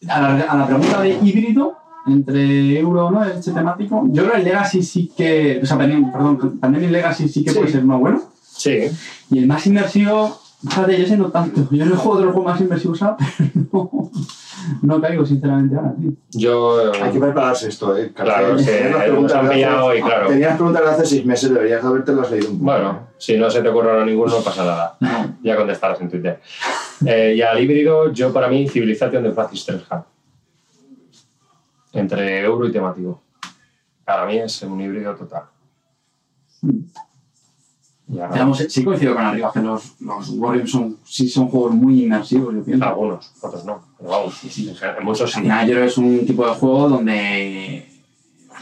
a 0.09 0.19
la, 0.19 0.41
a 0.43 0.57
la 0.57 0.67
pregunta 0.67 1.01
de 1.01 1.11
híbrido 1.23 1.77
entre 2.11 2.79
euro 2.79 3.07
o 3.07 3.11
no, 3.11 3.23
este 3.23 3.51
temático, 3.51 4.05
yo 4.09 4.23
creo 4.23 4.33
que 4.33 4.39
el 4.39 4.45
Legacy 4.45 4.83
sí 4.83 5.11
que, 5.15 5.59
o 5.61 5.65
sea, 5.65 5.77
Pandemic, 5.77 6.11
perdón, 6.11 6.59
Pandemic 6.59 6.91
Legacy 6.91 7.27
sí 7.29 7.43
que 7.43 7.51
Sí. 7.51 7.57
puede 7.59 7.71
ser 7.71 7.83
más 7.83 7.99
bueno. 7.99 8.21
Sí. 8.41 8.89
Y 9.31 9.39
el 9.39 9.47
más 9.47 9.65
inmersivo, 9.67 10.39
Fíjate, 10.61 10.99
yo 10.99 11.07
sé 11.07 11.15
no 11.15 11.31
tanto. 11.31 11.69
Yo 11.71 11.85
no 11.85 11.95
juego 11.95 12.17
otro 12.17 12.33
juego 12.33 12.49
más 12.49 12.59
inmersivos, 12.59 12.99
pero 12.99 13.69
no, 13.71 14.11
no 14.81 14.99
caigo 14.99 15.25
sinceramente 15.25 15.73
ahora, 15.77 15.93
tío. 15.97 16.11
Yo. 16.31 16.91
Hay 17.01 17.11
que 17.13 17.19
prepararse 17.21 17.69
esto, 17.69 17.95
¿eh? 17.95 18.11
Claro, 18.13 18.57
que 18.57 18.63
preguntas 18.65 19.37
han 19.37 19.43
de 19.45 19.51
hace- 19.51 19.55
pillado 19.55 19.95
y 19.95 20.01
claro. 20.01 20.27
Tenías 20.27 20.55
preguntas 20.57 20.83
de 20.83 20.89
hace 20.89 21.05
seis 21.05 21.25
meses, 21.25 21.53
deberías 21.53 21.81
haberte 21.85 22.11
las 22.11 22.29
leído 22.29 22.49
un 22.49 22.59
poco. 22.59 22.65
Bueno, 22.71 22.99
si 23.17 23.37
no 23.37 23.49
se 23.49 23.61
te 23.61 23.69
ocurre 23.69 23.89
ahora 23.91 24.05
ninguno, 24.05 24.35
no 24.37 24.43
pasa 24.43 24.65
nada. 24.65 24.97
Ya 25.41 25.55
contestarás 25.55 26.01
en 26.01 26.09
Twitter. 26.09 26.41
Eh, 27.05 27.35
y 27.37 27.41
al 27.41 27.57
híbrido, 27.63 28.11
yo 28.11 28.33
para 28.33 28.49
mí, 28.49 28.67
Civilization 28.67 29.23
de 29.23 29.31
Francis 29.31 29.63
Tresham. 29.65 30.03
Entre 31.93 32.41
euro 32.41 32.67
y 32.67 32.71
temático. 32.71 33.21
Para 34.05 34.25
mí 34.25 34.37
es 34.37 34.61
un 34.63 34.79
híbrido 34.81 35.15
total. 35.15 35.43
Y 38.11 38.19
ahora- 38.19 38.33
Digamos, 38.33 38.57
sí 38.57 38.83
coincido 38.83 39.13
con 39.13 39.23
arriba 39.23 39.51
que 39.53 39.59
los, 39.61 39.99
los 40.01 40.29
Warriors 40.31 40.71
son, 40.71 40.97
sí 41.05 41.29
son 41.29 41.47
juegos 41.47 41.73
muy 41.75 42.03
inmersivos, 42.03 42.53
yo 42.55 42.63
pienso. 42.63 42.85
Algunos, 42.85 43.31
otros 43.41 43.65
no. 43.65 43.81
Pero 43.97 44.09
vamos, 44.09 44.43
en 44.43 44.49
general, 44.75 44.95
en 44.99 45.05
muchos 45.05 45.31
sí. 45.31 45.37
Al 45.37 45.43
final, 45.43 45.67
yo 45.67 45.73
creo 45.73 45.83
que 45.85 45.89
es 45.91 45.97
un 45.97 46.25
tipo 46.25 46.47
de 46.47 46.53
juego 46.55 46.89
donde 46.89 47.87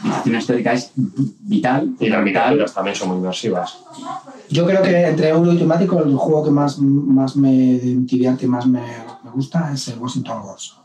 la 0.02 0.08
narración 0.10 0.36
histórica 0.36 0.72
es 0.74 0.92
vital. 0.94 1.94
Y 1.98 2.08
las 2.10 2.22
vital. 2.24 2.44
miniaturas 2.50 2.74
también 2.74 2.94
son 2.96 3.08
muy 3.08 3.16
inmersivas. 3.18 3.78
Yo 4.50 4.66
creo 4.66 4.82
que 4.82 5.06
entre 5.06 5.28
euro 5.30 5.52
y 5.52 5.56
temático 5.58 5.98
el 6.02 6.14
juego 6.14 6.44
que 6.44 6.50
más, 6.50 6.78
más 6.78 7.34
me 7.36 7.50
divierte 7.78 8.44
y 8.44 8.48
más 8.48 8.66
me, 8.66 8.82
me 9.24 9.30
gusta 9.30 9.72
es 9.72 9.88
el 9.88 9.98
Washington 9.98 10.42
Wars. 10.44 10.76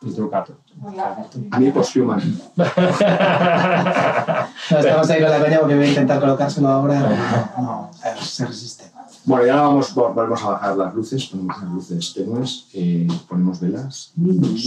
Y 0.00 0.12
tú, 0.12 0.30
Cato. 0.30 0.56
A 1.50 1.60
mí, 1.60 1.70
Posthuman. 1.70 2.20
No, 4.70 4.78
estamos 4.78 5.08
ahí 5.08 5.22
con 5.22 5.30
la 5.30 5.42
peña 5.42 5.60
porque 5.60 5.76
voy 5.76 5.84
a 5.86 5.88
intentar 5.88 6.20
colocárselo 6.20 6.68
ahora. 6.68 7.50
No, 7.56 7.62
no, 7.62 7.90
se 8.20 8.44
resiste. 8.44 8.84
Bueno, 9.24 9.46
ya 9.46 9.56
vamos, 9.56 9.94
volvemos 9.94 10.42
a 10.42 10.50
bajar 10.50 10.76
las 10.76 10.94
luces, 10.94 11.26
ponemos 11.26 11.62
las 11.62 11.70
luces 11.70 12.14
tenues, 12.14 12.66
eh, 12.72 13.06
ponemos 13.28 13.60
velas, 13.60 14.12
nos 14.16 14.62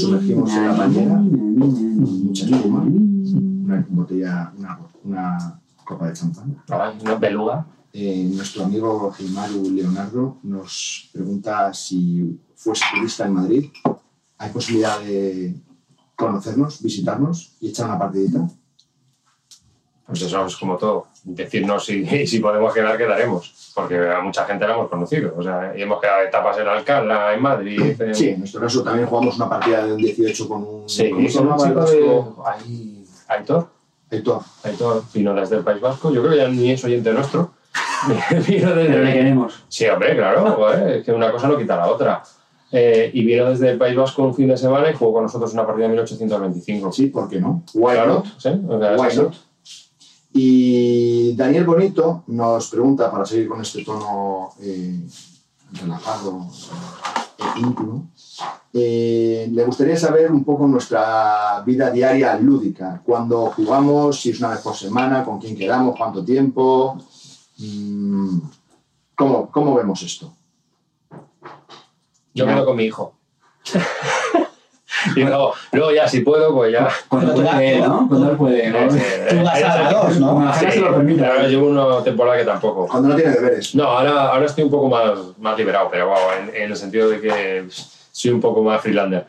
sumergimos 0.00 0.50
en 0.52 0.68
la 0.68 0.72
bañera, 0.74 1.14
mucha 1.14 2.44
espuma, 2.44 2.82
una 2.82 3.86
botella, 3.88 4.52
una, 4.56 4.78
una 5.04 5.60
copa 5.84 6.06
de 6.06 6.12
champán. 6.12 6.56
¿no? 7.04 7.18
Beluga. 7.18 7.66
Eh, 7.92 8.30
nuestro 8.32 8.64
amigo 8.64 9.10
Gilmaru 9.12 9.70
Leonardo 9.70 10.36
nos 10.42 11.08
pregunta 11.12 11.72
si 11.72 12.38
fuese 12.54 12.84
turista 12.94 13.26
en 13.26 13.32
Madrid, 13.32 13.64
¿hay 14.38 14.50
posibilidad 14.50 14.98
de 15.00 15.54
conocernos, 16.16 16.82
visitarnos 16.82 17.52
y 17.60 17.68
echar 17.70 17.86
una 17.86 17.98
partidita? 17.98 18.48
Pues 20.06 20.22
eso 20.22 20.46
es 20.46 20.56
como 20.56 20.76
todo. 20.76 21.06
Decirnos 21.24 21.84
si, 21.84 22.04
si 22.26 22.38
podemos 22.40 22.72
quedar, 22.72 22.96
quedaremos. 22.96 23.54
Porque 23.74 23.96
a 24.10 24.20
mucha 24.20 24.44
gente 24.44 24.66
la 24.66 24.74
hemos 24.74 24.88
conocido. 24.88 25.34
O 25.36 25.42
sea, 25.42 25.72
y 25.76 25.82
hemos 25.82 26.00
quedado 26.00 26.22
etapas 26.22 26.58
en 26.58 26.66
Alcalá, 26.66 27.34
en 27.34 27.42
Madrid. 27.42 28.00
en- 28.00 28.14
Sí, 28.14 28.30
en 28.30 28.38
nuestro 28.40 28.60
caso 28.60 28.82
también 28.82 29.06
jugamos 29.06 29.36
una 29.36 29.48
partida 29.48 29.86
del 29.86 29.96
18 29.96 30.48
con 30.48 30.62
un, 30.64 30.88
Sí, 30.88 31.10
¿cómo 31.10 31.28
se 31.28 31.38
con 31.38 31.48
un 31.48 31.58
chico 31.58 31.84
de. 31.84 32.22
Ahí, 32.46 33.04
Aitor. 33.28 33.68
Aitor. 34.10 34.40
Aitor 34.64 35.02
vino 35.12 35.34
desde 35.34 35.56
el 35.56 35.62
País 35.64 35.80
Vasco. 35.80 36.10
Yo 36.10 36.22
creo 36.22 36.32
que 36.32 36.38
ya 36.38 36.48
ni 36.48 36.72
es 36.72 36.82
oyente 36.82 37.12
nuestro. 37.12 37.52
vino 38.48 38.74
desde. 38.74 38.88
Pero 38.88 39.04
le 39.04 39.12
queremos. 39.12 39.62
Sí, 39.68 39.86
hombre, 39.86 40.16
claro. 40.16 40.74
es 40.88 41.04
que 41.04 41.12
una 41.12 41.30
cosa 41.30 41.46
no 41.48 41.58
quita 41.58 41.76
la 41.76 41.86
otra. 41.86 42.22
Eh, 42.70 43.10
y 43.14 43.24
vino 43.24 43.46
desde 43.48 43.70
el 43.70 43.78
País 43.78 43.96
Vasco 43.96 44.22
un 44.22 44.34
fin 44.34 44.48
de 44.48 44.56
semana 44.56 44.90
y 44.90 44.94
jugó 44.94 45.14
con 45.14 45.22
nosotros 45.22 45.52
una 45.54 45.66
partida 45.66 45.84
de 45.86 45.92
1825. 45.92 46.92
Sí, 46.92 47.06
¿por 47.06 47.28
qué 47.28 47.40
no? 47.40 47.62
Why 47.74 47.94
Claro, 47.94 48.14
not? 48.14 48.26
¿sí? 48.38 48.50
O 48.68 48.78
sea, 48.78 48.94
es 48.94 49.00
Why 49.00 49.06
así. 49.08 49.18
not? 49.18 49.34
Y 50.34 51.34
Daniel 51.34 51.64
Bonito 51.64 52.24
nos 52.26 52.68
pregunta, 52.68 53.10
para 53.10 53.24
seguir 53.24 53.48
con 53.48 53.60
este 53.62 53.82
tono 53.84 54.50
eh, 54.60 55.00
relajado 55.72 56.46
e 57.38 57.60
íntimo, 57.60 58.10
eh, 58.74 59.48
le 59.50 59.64
gustaría 59.64 59.96
saber 59.96 60.30
un 60.30 60.44
poco 60.44 60.66
nuestra 60.66 61.62
vida 61.64 61.90
diaria 61.90 62.38
lúdica. 62.38 63.00
Cuando 63.04 63.46
jugamos, 63.46 64.20
si 64.20 64.30
es 64.30 64.38
una 64.40 64.50
vez 64.50 64.60
por 64.60 64.76
semana, 64.76 65.24
con 65.24 65.38
quién 65.40 65.56
quedamos, 65.56 65.96
cuánto 65.96 66.22
tiempo. 66.24 66.98
Mm, 67.58 68.38
¿cómo, 69.16 69.50
¿Cómo 69.50 69.74
vemos 69.74 70.02
esto? 70.02 70.32
Yo 72.34 72.46
quedo 72.46 72.64
con 72.64 72.76
mi 72.76 72.84
hijo. 72.84 73.14
y 75.16 75.20
luego, 75.20 75.54
luego 75.72 75.92
ya, 75.92 76.08
si 76.08 76.20
puedo, 76.20 76.54
pues 76.54 76.72
ya. 76.72 76.88
Cuando 77.08 77.34
puede, 77.34 77.80
¿no? 77.80 78.06
Cuando 78.08 78.30
él 78.30 78.36
puede. 78.36 78.70
¿no? 78.70 78.78
Tú 78.88 79.42
vas 79.44 79.62
a 79.62 79.90
dos, 79.92 80.18
¿no? 80.20 80.48
Agenda 80.48 80.70
Sí, 80.72 80.78
se 80.78 80.84
lo 80.84 80.94
permite. 80.94 81.26
ahora 81.26 81.46
llevo 81.48 81.66
una 81.68 82.02
temporada 82.04 82.38
que 82.38 82.44
tampoco. 82.44 82.86
Cuando 82.86 83.08
no 83.10 83.16
tiene 83.16 83.32
deberes. 83.32 83.74
No, 83.74 83.84
ahora, 83.84 84.28
ahora 84.32 84.46
estoy 84.46 84.64
un 84.64 84.70
poco 84.70 84.88
más, 84.88 85.12
más 85.38 85.58
liberado, 85.58 85.88
pero 85.90 86.08
wow, 86.08 86.16
en, 86.40 86.54
en 86.62 86.70
el 86.70 86.76
sentido 86.76 87.08
de 87.08 87.20
que 87.20 87.66
soy 88.12 88.30
un 88.30 88.40
poco 88.40 88.62
más 88.62 88.80
freelander. 88.80 89.26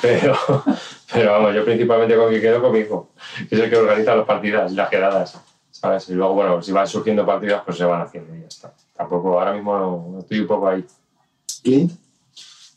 Pero, 0.00 0.36
pero 1.12 1.32
vamos, 1.32 1.54
yo 1.54 1.64
principalmente 1.64 2.16
con 2.16 2.30
que 2.30 2.40
quedo 2.40 2.60
con 2.62 2.72
mi 2.72 2.80
hijo, 2.80 3.10
que 3.48 3.54
es 3.56 3.60
el 3.60 3.70
que 3.70 3.76
organiza 3.76 4.14
las 4.14 4.26
partidas 4.26 4.72
y 4.72 4.74
las 4.76 4.88
quedadas. 4.88 5.38
¿sabes? 5.70 6.08
Y 6.10 6.14
luego, 6.14 6.34
bueno, 6.34 6.62
si 6.62 6.70
van 6.70 6.86
surgiendo 6.86 7.26
partidas, 7.26 7.62
pues 7.64 7.76
se 7.76 7.84
van 7.84 8.00
haciendo 8.02 8.34
y 8.36 8.40
ya 8.42 8.46
está. 8.46 8.72
Tampoco, 8.96 9.38
ahora 9.40 9.52
mismo 9.52 10.08
no- 10.12 10.18
estoy 10.20 10.40
un 10.40 10.46
poco 10.46 10.68
ahí. 10.68 10.84
Clint, 11.64 11.92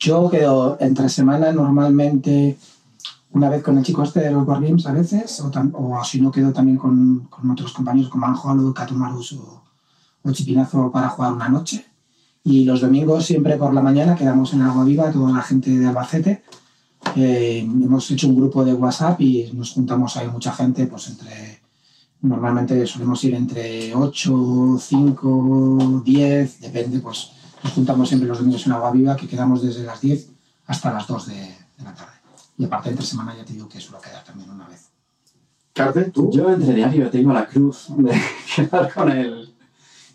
Yo 0.05 0.29
quedo 0.29 0.77
entre 0.79 1.09
semana 1.09 1.51
normalmente 1.51 2.59
una 3.31 3.49
vez 3.49 3.63
con 3.63 3.75
el 3.75 3.83
chico 3.83 4.03
este 4.03 4.19
de 4.19 4.29
los 4.29 4.47
Wargames 4.47 4.85
a 4.85 4.91
veces, 4.91 5.39
o, 5.39 5.51
o 5.73 6.03
si 6.03 6.21
no 6.21 6.31
quedo 6.31 6.53
también 6.53 6.77
con, 6.77 7.21
con 7.21 7.49
otros 7.49 7.73
compañeros 7.73 8.11
como 8.11 8.27
Anjolo, 8.27 8.71
Catumarus 8.71 9.33
o, 9.33 9.63
o 10.21 10.31
Chipinazo 10.31 10.91
para 10.91 11.09
jugar 11.09 11.33
una 11.33 11.49
noche. 11.49 11.87
Y 12.43 12.65
los 12.65 12.81
domingos 12.81 13.25
siempre 13.25 13.57
por 13.57 13.73
la 13.73 13.81
mañana 13.81 14.15
quedamos 14.15 14.53
en 14.53 14.61
Agua 14.61 14.83
Viva, 14.83 15.11
toda 15.11 15.31
la 15.31 15.41
gente 15.41 15.71
de 15.75 15.87
Albacete. 15.87 16.43
Eh, 17.15 17.61
hemos 17.61 18.11
hecho 18.11 18.27
un 18.27 18.35
grupo 18.35 18.63
de 18.63 18.75
WhatsApp 18.75 19.19
y 19.21 19.49
nos 19.53 19.71
juntamos 19.71 20.17
ahí 20.17 20.27
mucha 20.27 20.51
gente, 20.51 20.85
pues 20.85 21.09
entre, 21.09 21.61
normalmente 22.21 22.85
solemos 22.85 23.23
ir 23.23 23.33
entre 23.33 23.95
8, 23.95 24.77
5, 24.79 26.03
10, 26.05 26.61
depende, 26.61 26.99
pues 26.99 27.31
nos 27.65 27.73
juntamos 27.73 28.07
siempre 28.07 28.29
los 28.29 28.37
domingos 28.37 28.67
en 28.67 28.73
Agua 28.73 28.91
Viva, 28.91 29.15
que 29.15 29.27
quedamos 29.27 29.63
desde 29.63 29.83
las 29.83 29.99
10 29.99 30.29
hasta 30.67 30.93
las 30.93 31.07
2 31.07 31.27
de, 31.27 31.33
de 31.33 31.83
la 31.83 31.95
tarde. 31.95 32.11
Y 32.59 32.65
aparte 32.65 32.89
entre 32.89 33.03
semana 33.03 33.35
ya 33.35 33.43
te 33.43 33.53
digo 33.53 33.67
que 33.67 33.81
suelo 33.81 33.99
quedar 33.99 34.23
también 34.23 34.51
una 34.51 34.67
vez. 34.67 34.89
Carte, 35.73 36.03
tú. 36.11 36.29
Yo 36.31 36.47
entre 36.47 36.75
diario 36.75 37.09
tengo 37.09 37.33
la 37.33 37.47
cruz 37.47 37.87
de 37.97 38.13
quedar 38.55 38.93
con 38.93 39.11
el 39.11 39.51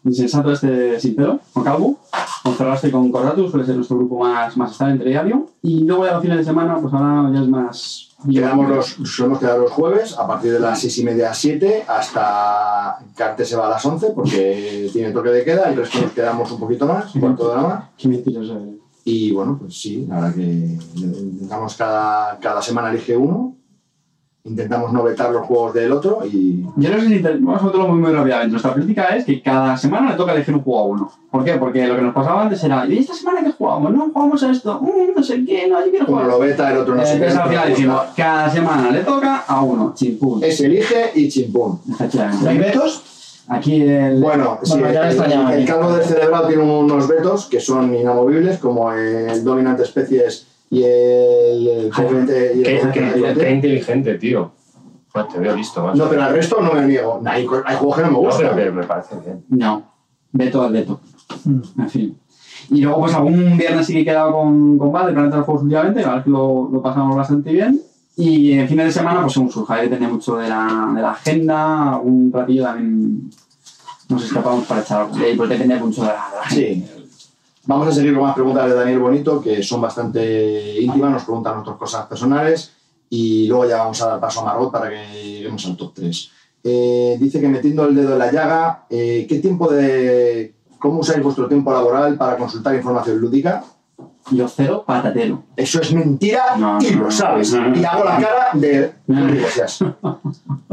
insensato 0.04 0.52
este 0.52 1.00
sin 1.00 1.16
pelo, 1.16 1.40
con 1.52 1.64
Calvo, 1.64 1.98
con 2.44 2.54
Ferraste 2.54 2.86
y 2.88 2.90
con 2.92 3.10
Corratus, 3.10 3.50
suele 3.50 3.66
ser 3.66 3.74
nuestro 3.74 3.98
grupo 3.98 4.20
más, 4.20 4.56
más 4.56 4.70
estable 4.70 4.92
entre 4.92 5.10
diario. 5.10 5.50
Y 5.60 5.80
luego 5.80 6.06
ya 6.06 6.12
los 6.12 6.22
fines 6.22 6.38
de 6.38 6.44
semana, 6.44 6.78
pues 6.80 6.94
ahora 6.94 7.32
ya 7.34 7.40
es 7.40 7.48
más... 7.48 8.09
Quedamos 8.28 8.68
los, 8.68 9.10
solemos 9.10 9.38
quedar 9.38 9.58
los 9.58 9.70
jueves 9.70 10.16
a 10.18 10.26
partir 10.26 10.52
de 10.52 10.60
las 10.60 10.78
seis 10.80 10.98
y 10.98 11.04
media 11.04 11.30
a 11.30 11.34
7 11.34 11.84
hasta 11.88 12.98
Carte 13.16 13.44
se 13.44 13.56
va 13.56 13.66
a 13.66 13.70
las 13.70 13.84
11 13.84 14.12
porque 14.14 14.90
tiene 14.92 15.12
toque 15.12 15.30
de 15.30 15.44
queda, 15.44 15.70
el 15.70 15.76
resto 15.76 16.00
nos 16.00 16.12
quedamos 16.12 16.50
un 16.52 16.60
poquito 16.60 16.86
más, 16.86 17.14
un 17.14 17.20
cuarto 17.20 17.46
de 17.46 17.52
hora 17.52 17.62
más. 17.62 17.84
Qué. 17.96 18.22
Y 19.04 19.32
bueno, 19.32 19.56
pues 19.58 19.80
sí, 19.80 20.06
la 20.06 20.16
verdad 20.16 20.34
que 20.34 20.42
intentamos 20.42 21.74
cada, 21.76 22.38
cada 22.38 22.60
semana 22.60 22.90
elige 22.90 23.16
uno, 23.16 23.56
intentamos 24.44 24.90
no 24.92 25.02
vetar 25.02 25.30
los 25.30 25.46
juegos 25.46 25.74
del 25.74 25.92
otro 25.92 26.20
y 26.24 26.64
Yo 26.76 26.90
no 26.90 26.98
sé 27.00 27.08
si 27.08 27.22
te- 27.22 27.34
vamos 27.34 27.60
a 27.60 27.64
meterlo 27.66 27.88
muy, 27.88 27.98
muy 28.00 28.10
rápidamente. 28.12 28.52
Nuestra 28.52 28.72
política 28.72 29.04
es 29.16 29.24
que 29.26 29.42
cada 29.42 29.76
semana 29.76 30.10
le 30.10 30.16
toca 30.16 30.32
elegir 30.32 30.54
un 30.54 30.62
juego 30.62 30.80
a 30.80 30.84
uno. 30.84 31.12
¿Por 31.30 31.44
qué? 31.44 31.52
Porque 31.54 31.86
lo 31.86 31.96
que 31.96 32.02
nos 32.02 32.14
pasaba 32.14 32.42
antes 32.42 32.62
era, 32.64 32.86
¿y 32.86 32.98
esta 32.98 33.12
semana 33.14 33.42
qué 33.44 33.52
jugamos? 33.52 33.92
No, 33.92 34.10
jugamos 34.12 34.42
a 34.42 34.50
esto, 34.50 34.80
Mm, 34.80 35.14
no 35.16 35.22
sé 35.22 35.44
qué, 35.44 35.68
no, 35.68 35.84
yo 35.84 35.90
quiero 35.90 36.06
uno 36.06 36.14
jugar. 36.16 36.26
lo 36.26 36.38
veta, 36.38 36.70
el 36.72 36.78
otro 36.78 36.94
no 36.94 37.02
Eh, 37.02 37.06
sé 37.06 37.18
qué. 37.18 37.26
entonces 37.26 37.38
al 37.38 37.44
el 37.44 37.50
final 37.50 37.68
decimos, 37.68 38.00
cada 38.16 38.50
semana 38.50 38.90
le 38.90 39.00
toca 39.00 39.36
a 39.46 39.62
uno, 39.62 39.92
chimpún. 39.94 40.42
Es 40.42 40.60
elige 40.60 41.10
y 41.14 41.28
chimpún. 41.28 41.78
Efectivamente. 41.90 42.44
¿No 42.44 42.50
hay 42.50 42.58
vetos? 42.58 43.02
Aquí 43.48 43.82
el... 43.82 44.20
Bueno, 44.20 44.58
sí, 44.62 44.70
Bueno, 44.78 44.92
ya 44.92 45.00
me 45.00 45.06
el, 45.08 45.12
extrañaba. 45.16 45.54
el 45.56 45.64
calvo 45.66 45.92
del 45.92 46.04
cerebrado 46.04 46.46
tiene 46.46 46.62
unos 46.62 47.08
vetos 47.08 47.46
que 47.46 47.58
son 47.60 47.92
inamovibles, 47.94 48.58
como 48.58 48.92
el 48.92 49.42
dominante 49.44 49.82
especies 49.82 50.46
y 50.70 50.84
el, 50.84 51.62
y 51.62 52.64
el 52.64 52.90
Qué, 52.92 53.50
inteligente, 53.50 54.14
tío. 54.18 54.52
Joder, 55.12 55.28
te 55.28 55.38
veo 55.40 55.56
listo, 55.56 55.82
macho. 55.82 55.96
No, 55.96 56.08
pero 56.08 56.22
al 56.22 56.32
resto 56.32 56.60
no 56.60 56.72
me 56.72 56.86
niego. 56.86 57.20
Hay, 57.26 57.44
juegos 57.44 57.96
que 57.96 58.02
no 58.02 58.08
me 58.08 58.12
No, 58.12 58.18
gustan. 58.20 58.50
pero 58.54 58.72
que 58.72 58.78
me 58.78 58.86
parece 58.86 59.16
bien. 59.24 59.44
No, 59.48 59.82
veto 60.30 60.62
al 60.62 60.72
veto. 60.72 61.00
Mm. 61.44 61.80
En 61.80 61.90
fin. 61.90 62.18
Y 62.70 62.82
luego, 62.82 63.00
pues 63.00 63.14
algún 63.14 63.58
viernes 63.58 63.86
sí 63.86 63.94
que 63.94 64.00
he 64.02 64.04
quedado 64.04 64.32
con, 64.32 64.78
con 64.78 64.92
Val, 64.92 65.06
de 65.06 65.12
Planeta 65.12 65.34
de 65.34 65.38
los 65.38 65.46
Juegos 65.46 65.64
últimamente, 65.64 66.00
la 66.02 66.06
verdad 66.06 66.18
es 66.20 66.24
que 66.24 66.30
lo, 66.30 66.68
lo 66.72 66.80
pasamos 66.82 67.16
bastante 67.16 67.52
bien. 67.52 67.80
Y 68.16 68.52
en 68.52 68.68
fines 68.68 68.86
de 68.86 68.92
semana, 68.92 69.22
pues 69.22 69.32
según 69.32 69.50
surja, 69.50 69.74
ahí 69.74 69.88
depende 69.88 70.06
mucho 70.06 70.36
de 70.36 70.48
la, 70.48 70.92
de 70.94 71.02
la 71.02 71.10
agenda, 71.12 71.94
algún 71.94 72.30
ratillo 72.32 72.64
también 72.64 73.30
nos 74.08 74.24
escapamos 74.24 74.66
para 74.66 74.82
echar 74.82 75.00
algo. 75.02 75.16
Pues 75.36 75.48
depende 75.48 75.76
mucho 75.76 76.02
de 76.02 76.08
la, 76.08 76.12
de 76.30 76.36
la. 76.36 76.50
Sí. 76.50 76.86
Vamos 77.66 77.88
a 77.88 77.92
seguir 77.92 78.14
con 78.14 78.22
más 78.22 78.34
preguntas 78.34 78.68
de 78.68 78.74
Daniel 78.74 79.00
Bonito, 79.00 79.40
que 79.40 79.62
son 79.62 79.82
bastante 79.82 80.80
íntimas, 80.80 81.12
nos 81.12 81.24
preguntan 81.24 81.58
otras 81.58 81.76
cosas 81.76 82.06
personales 82.06 82.72
y 83.10 83.46
luego 83.48 83.68
ya 83.68 83.78
vamos 83.78 84.00
a 84.00 84.08
dar 84.08 84.20
paso 84.20 84.40
a 84.40 84.44
Margot 84.44 84.72
para 84.72 84.88
que 84.88 85.12
lleguemos 85.12 85.66
al 85.66 85.76
top 85.76 85.92
3. 85.94 86.30
eh, 86.64 87.16
dice 87.20 87.40
que 87.40 87.48
metiendo 87.48 87.84
el 87.86 87.94
dedo 87.94 88.14
en 88.14 88.18
la 88.18 88.32
llaga, 88.32 88.86
eh, 88.88 89.26
¿qué 89.28 89.38
tiempo 89.38 89.70
de... 89.70 90.54
¿Cómo 90.78 91.00
usáis 91.00 91.22
vuestro 91.22 91.46
tiempo 91.46 91.70
laboral 91.72 92.16
para 92.16 92.38
consultar 92.38 92.74
información 92.74 93.18
lúdica? 93.18 93.62
Yo 94.30 94.48
cero 94.48 94.84
patatero. 94.86 95.42
Eso 95.56 95.80
es 95.80 95.92
mentira 95.92 96.56
No, 96.56 96.78
y 96.80 96.90
no, 96.92 97.04
lo 97.04 97.10
sabes. 97.10 97.52
no, 97.52 97.68
no. 97.68 97.76
Y 97.78 97.84
hago 97.84 98.04
la 98.04 98.16
cara 98.18 98.48
de... 98.54 98.92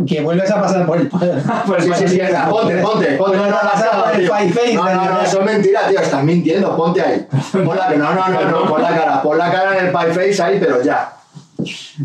Que 0.08 0.22
vuelves 0.22 0.50
a 0.52 0.62
pasar 0.62 0.86
por 0.86 0.98
el. 0.98 1.08
Por 1.10 1.82
Sí, 1.82 1.92
sí, 1.96 2.08
sí, 2.08 2.20
ponte, 2.50 2.78
ponte, 2.78 3.18
ponte. 3.18 3.38
No, 3.38 3.46
no, 3.50 4.94
No, 4.94 5.06
no, 5.06 5.22
eso 5.22 5.40
es 5.40 5.46
mentira, 5.46 5.88
tío. 5.90 6.00
Estás 6.00 6.24
mintiendo, 6.24 6.76
ponte 6.78 7.02
ahí. 7.02 7.28
Pon 7.52 7.76
la, 7.76 7.90
no, 7.92 8.14
no, 8.14 8.30
no, 8.30 8.52
no, 8.52 8.68
pon 8.70 8.82
la 8.82 8.90
cara. 8.90 9.22
Pon 9.22 9.38
la 9.38 9.52
cara 9.52 9.78
en 9.78 9.88
el 9.88 9.92
pie 9.92 10.14
face 10.14 10.42
ahí, 10.42 10.58
pero 10.60 10.82
ya. 10.84 11.14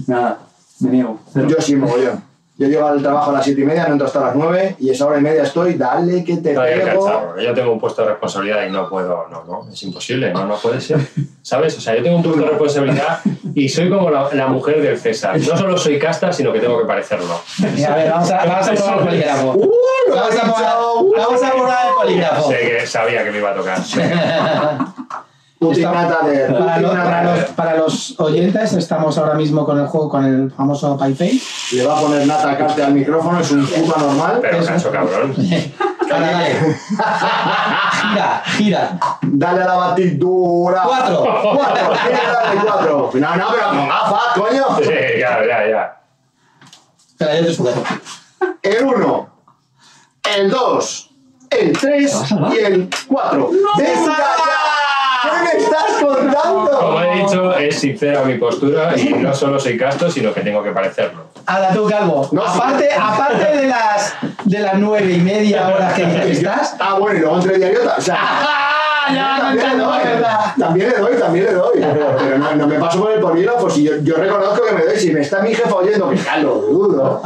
Nada, 0.06 0.38
me 0.80 0.90
niego. 0.90 1.20
Cero. 1.32 1.48
Yo 1.48 1.60
sí, 1.60 1.76
mogollón. 1.76 2.31
Yo 2.58 2.68
llego 2.68 2.86
al 2.86 3.00
trabajo 3.00 3.30
a 3.30 3.34
las 3.34 3.44
7 3.44 3.60
y 3.60 3.64
media, 3.64 3.86
no 3.86 3.92
entro 3.92 4.06
hasta 4.06 4.20
las 4.20 4.36
9 4.36 4.76
y 4.78 4.90
esa 4.90 5.06
hora 5.06 5.18
y 5.18 5.22
media 5.22 5.42
estoy, 5.42 5.74
dale 5.74 6.22
que 6.22 6.36
te 6.36 6.50
Estoy 6.50 6.80
pego. 6.80 7.36
Yo 7.38 7.54
tengo 7.54 7.72
un 7.72 7.80
puesto 7.80 8.02
de 8.02 8.10
responsabilidad 8.10 8.66
y 8.66 8.70
no 8.70 8.88
puedo, 8.90 9.26
no, 9.30 9.42
no, 9.44 9.72
es 9.72 9.82
imposible, 9.82 10.32
no, 10.32 10.44
no 10.44 10.56
puede 10.56 10.80
ser. 10.80 11.00
¿Sabes? 11.40 11.76
O 11.78 11.80
sea, 11.80 11.96
yo 11.96 12.02
tengo 12.02 12.16
un 12.16 12.22
puesto 12.22 12.42
de 12.42 12.48
responsabilidad 12.48 13.20
y 13.54 13.68
soy 13.70 13.88
como 13.88 14.10
la, 14.10 14.28
la 14.34 14.48
mujer 14.48 14.82
del 14.82 14.98
César. 14.98 15.38
No 15.40 15.56
solo 15.56 15.78
soy 15.78 15.98
casta, 15.98 16.30
sino 16.30 16.52
que 16.52 16.60
tengo 16.60 16.78
que 16.78 16.84
parecerlo. 16.84 17.34
A 17.34 17.94
ver, 17.94 18.10
vamos 18.10 18.30
a, 18.30 18.44
vamos 18.44 18.68
a 18.68 18.72
probar 18.74 18.98
el 18.98 19.04
polígrafo. 19.06 19.52
¡Uh! 19.52 19.72
Vamos 20.10 20.36
a 20.36 20.40
probar, 20.42 20.76
vamos 21.16 21.42
a 21.42 21.50
probar 21.52 21.86
el 21.86 21.94
polígrafo. 21.94 22.50
Sé 22.50 22.58
que 22.58 22.86
sabía 22.86 23.24
que 23.24 23.30
me 23.30 23.38
iba 23.38 23.50
a 23.50 23.54
tocar. 23.54 23.78
De. 25.70 26.48
Para, 26.52 27.22
los, 27.22 27.44
para 27.50 27.76
los 27.76 28.18
oyentes, 28.18 28.72
estamos 28.72 29.16
ahora 29.18 29.34
mismo 29.34 29.64
con 29.64 29.78
el 29.78 29.86
juego 29.86 30.08
con 30.08 30.24
el 30.24 30.50
famoso 30.50 30.98
Face. 30.98 31.40
Le 31.72 31.86
va 31.86 31.98
a 31.98 32.00
poner 32.00 32.26
nata 32.26 32.56
carte 32.58 32.82
al 32.82 32.92
micrófono, 32.92 33.40
es 33.40 33.50
un 33.52 33.64
puta 33.66 34.00
normal. 34.00 34.38
Pero 34.40 34.64
cacho, 34.64 34.90
cabrón. 34.90 35.34
Ahora 36.12 36.32
dale. 36.32 36.76
Gira, 38.00 38.42
gira. 38.56 38.98
Dale 39.22 39.62
a 39.62 39.66
la 39.66 39.74
batidura. 39.74 40.82
Cuatro. 40.84 41.24
Cuatro. 41.54 41.94
Dale 41.94 42.60
cuatro. 42.64 43.10
No, 43.14 43.36
no, 43.36 43.46
pero 43.52 43.68
con 43.68 43.88
gafas, 43.88 44.22
coño. 44.34 44.64
Sí, 44.82 45.20
ya, 45.20 45.46
ya, 45.46 45.70
ya. 45.70 46.02
Espera, 47.08 47.38
yo 47.38 47.46
te 47.46 47.54
sujeto. 47.54 47.82
El 48.62 48.84
1, 48.84 49.30
el 50.36 50.50
2, 50.50 51.10
el 51.50 51.72
3 51.78 52.24
y 52.52 52.58
el 52.58 52.90
4. 53.08 53.50
¡Venga 53.76 54.16
ya! 54.18 54.71
¿Qué 55.22 55.56
me 55.58 55.62
estás 55.64 55.84
contando? 56.00 56.78
Como 56.78 57.00
he 57.00 57.22
dicho, 57.22 57.54
es 57.56 57.78
sincera 57.78 58.22
mi 58.24 58.34
postura 58.38 58.96
y 58.98 59.10
no 59.14 59.34
solo 59.34 59.58
soy 59.58 59.76
casto, 59.78 60.10
sino 60.10 60.32
que 60.32 60.40
tengo 60.40 60.62
que 60.62 60.70
parecerlo. 60.70 61.26
Ahora 61.46 61.72
tú, 61.72 61.88
Calvo. 61.88 62.28
No, 62.32 62.42
sí. 62.42 62.48
aparte, 62.54 62.88
aparte 62.92 63.56
de 63.56 63.66
las 63.68 64.14
de 64.44 64.58
las 64.58 64.74
nueve 64.74 65.12
y 65.12 65.20
media 65.20 65.68
horas 65.68 65.94
que 65.94 66.02
estás. 66.32 66.76
Ah, 66.78 66.94
bueno, 66.98 67.18
y 67.18 67.20
luego 67.20 67.36
entre 67.36 67.58
diariota. 67.58 67.96
O 67.98 68.00
sea, 68.00 68.16
¡Ah! 68.20 68.82
Ya 69.12 69.34
me 69.34 69.40
también 69.40 69.66
le 69.66 69.74
encanta, 69.74 70.54
doy. 70.54 70.60
También 70.60 70.88
le 70.90 70.96
doy, 70.98 71.18
también 71.18 71.44
le 71.46 71.52
doy. 71.52 71.80
Pero 71.80 72.38
no, 72.38 72.54
no 72.54 72.66
me 72.68 72.78
paso 72.78 73.00
por 73.00 73.12
el 73.12 73.20
polígrafo. 73.20 73.68
Si 73.68 73.82
yo, 73.82 73.96
yo 74.02 74.14
reconozco 74.16 74.64
que 74.64 74.72
me 74.72 74.84
doy. 74.84 74.96
Si 74.96 75.10
me 75.10 75.20
está 75.20 75.42
mi 75.42 75.54
jefa 75.54 75.74
oyendo, 75.74 76.10
que 76.10 76.16
ya 76.16 76.38
lo 76.38 76.54
dudo. 76.54 77.22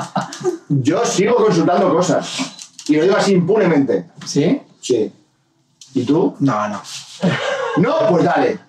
Yo 0.69 1.05
sigo 1.05 1.37
consultando 1.37 1.93
cosas. 1.93 2.39
Y 2.89 2.97
lo 2.97 3.03
digo 3.03 3.17
así 3.17 3.33
impunemente. 3.33 4.07
¿Sí? 4.25 4.63
Sí. 4.81 5.13
¿Y 5.95 6.05
tú? 6.05 6.35
No, 6.41 6.69
no. 6.69 6.81
No, 7.77 7.95
pues 8.09 8.25
dale. 8.25 8.59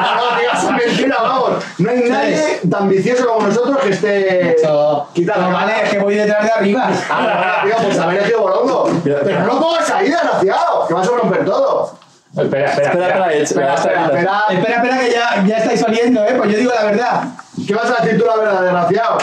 No, 0.00 0.16
no 0.16 0.38
digas 0.38 0.70
mentira, 0.72 1.16
vamos. 1.20 1.64
No 1.78 1.90
hay 1.90 2.10
nadie 2.10 2.60
tan 2.70 2.88
vicioso 2.88 3.26
como 3.26 3.46
nosotros 3.46 3.78
que 3.78 3.90
esté. 3.90 4.56
Eso. 4.56 5.08
Quita 5.12 5.36
la 5.36 5.48
No, 5.48 5.52
vale, 5.52 5.82
es 5.84 5.90
que 5.90 5.98
voy 5.98 6.14
detrás 6.14 6.44
de 6.44 6.50
arriba. 6.50 6.90
Ah, 7.10 7.62
tío, 7.64 7.74
pues 7.82 7.98
haber 7.98 8.18
elegido 8.18 8.42
bolongo. 8.42 8.90
Pero 9.04 9.40
no 9.40 9.46
lo 9.46 9.60
pongas 9.60 9.90
ahí, 9.90 10.08
desgraciado, 10.08 10.86
que 10.88 10.94
vas 10.94 11.08
a 11.08 11.10
romper 11.10 11.44
todo. 11.44 11.98
Espera, 12.36 12.70
espera, 12.70 12.90
Espera, 12.90 13.06
espera, 13.08 13.32
Espera, 13.32 13.74
espera, 13.74 13.74
espera, 13.74 14.04
espera. 14.04 14.42
Espera, 14.50 14.76
espera, 14.76 14.98
que 15.00 15.10
ya, 15.10 15.44
ya 15.46 15.58
estáis 15.58 15.82
oliendo, 15.82 16.24
¿eh? 16.24 16.34
Pues 16.36 16.50
yo 16.50 16.58
digo 16.58 16.72
la 16.74 16.84
verdad. 16.84 17.24
¿Qué 17.66 17.74
vas 17.74 17.90
a 17.90 18.02
decir 18.02 18.18
tú 18.18 18.26
la 18.26 18.36
verdad, 18.36 18.62
desgraciado? 18.62 19.18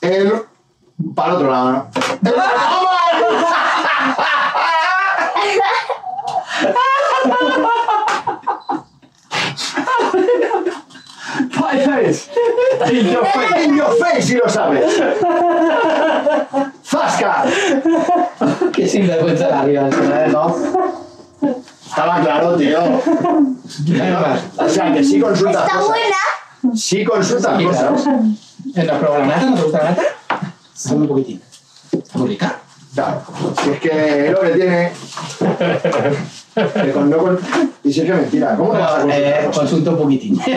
El. 0.00 0.42
Para 1.14 1.28
el 1.30 1.34
otro 1.36 1.50
lado, 1.50 1.72
¿no? 1.72 1.90
Pie 11.52 11.84
face. 11.84 12.28
In 12.90 13.06
your 13.12 13.24
face. 13.24 13.64
In 13.64 13.76
your 13.76 13.92
face, 13.98 14.22
si 14.26 14.34
lo 14.36 14.48
sabes. 14.48 14.84
¡Zasca! 16.84 17.44
Que 18.72 18.88
sinvergüenza 18.88 19.46
de 19.48 19.52
arriba, 19.54 19.88
¿no? 20.32 20.56
Estaba 21.86 22.20
claro, 22.20 22.56
tío. 22.56 22.80
O 24.58 24.68
sea, 24.68 24.92
que 24.94 25.04
sí 25.04 25.20
consultas 25.20 25.64
Está 25.66 25.78
cosas. 25.78 25.88
buena. 25.88 26.76
Sí 26.76 27.04
consultas 27.04 27.58
Sí, 27.58 27.64
cosas. 27.64 28.06
¿En 28.74 28.86
los 28.86 28.98
programas 28.98 29.44
no 29.46 29.54
te 29.54 29.62
gusta 29.62 29.78
la 29.84 29.90
nata? 29.90 30.02
Dame 30.84 31.00
un 31.02 31.08
poquitín. 31.08 31.42
Está 31.92 32.18
muy 32.18 32.28
rica. 32.30 32.58
Claro. 32.94 33.22
Si 33.62 33.70
es 33.70 33.80
que 33.80 34.26
es 34.26 34.32
lo 34.32 34.40
que 34.40 34.48
tiene. 34.50 34.92
Que 36.72 36.92
con 36.92 37.10
no 37.10 37.18
con- 37.18 37.38
Y 37.84 37.92
si 37.92 38.00
es 38.00 38.06
que 38.06 38.12
mentira. 38.12 38.54
¿Cómo 38.56 38.72
te 38.72 38.78
vas 38.78 38.90
a 38.92 39.00
consultar 39.02 39.20
Eh, 39.22 39.44
cosas? 39.46 39.58
consulta 39.60 39.90
un 39.90 39.96
poquitín. 39.98 40.40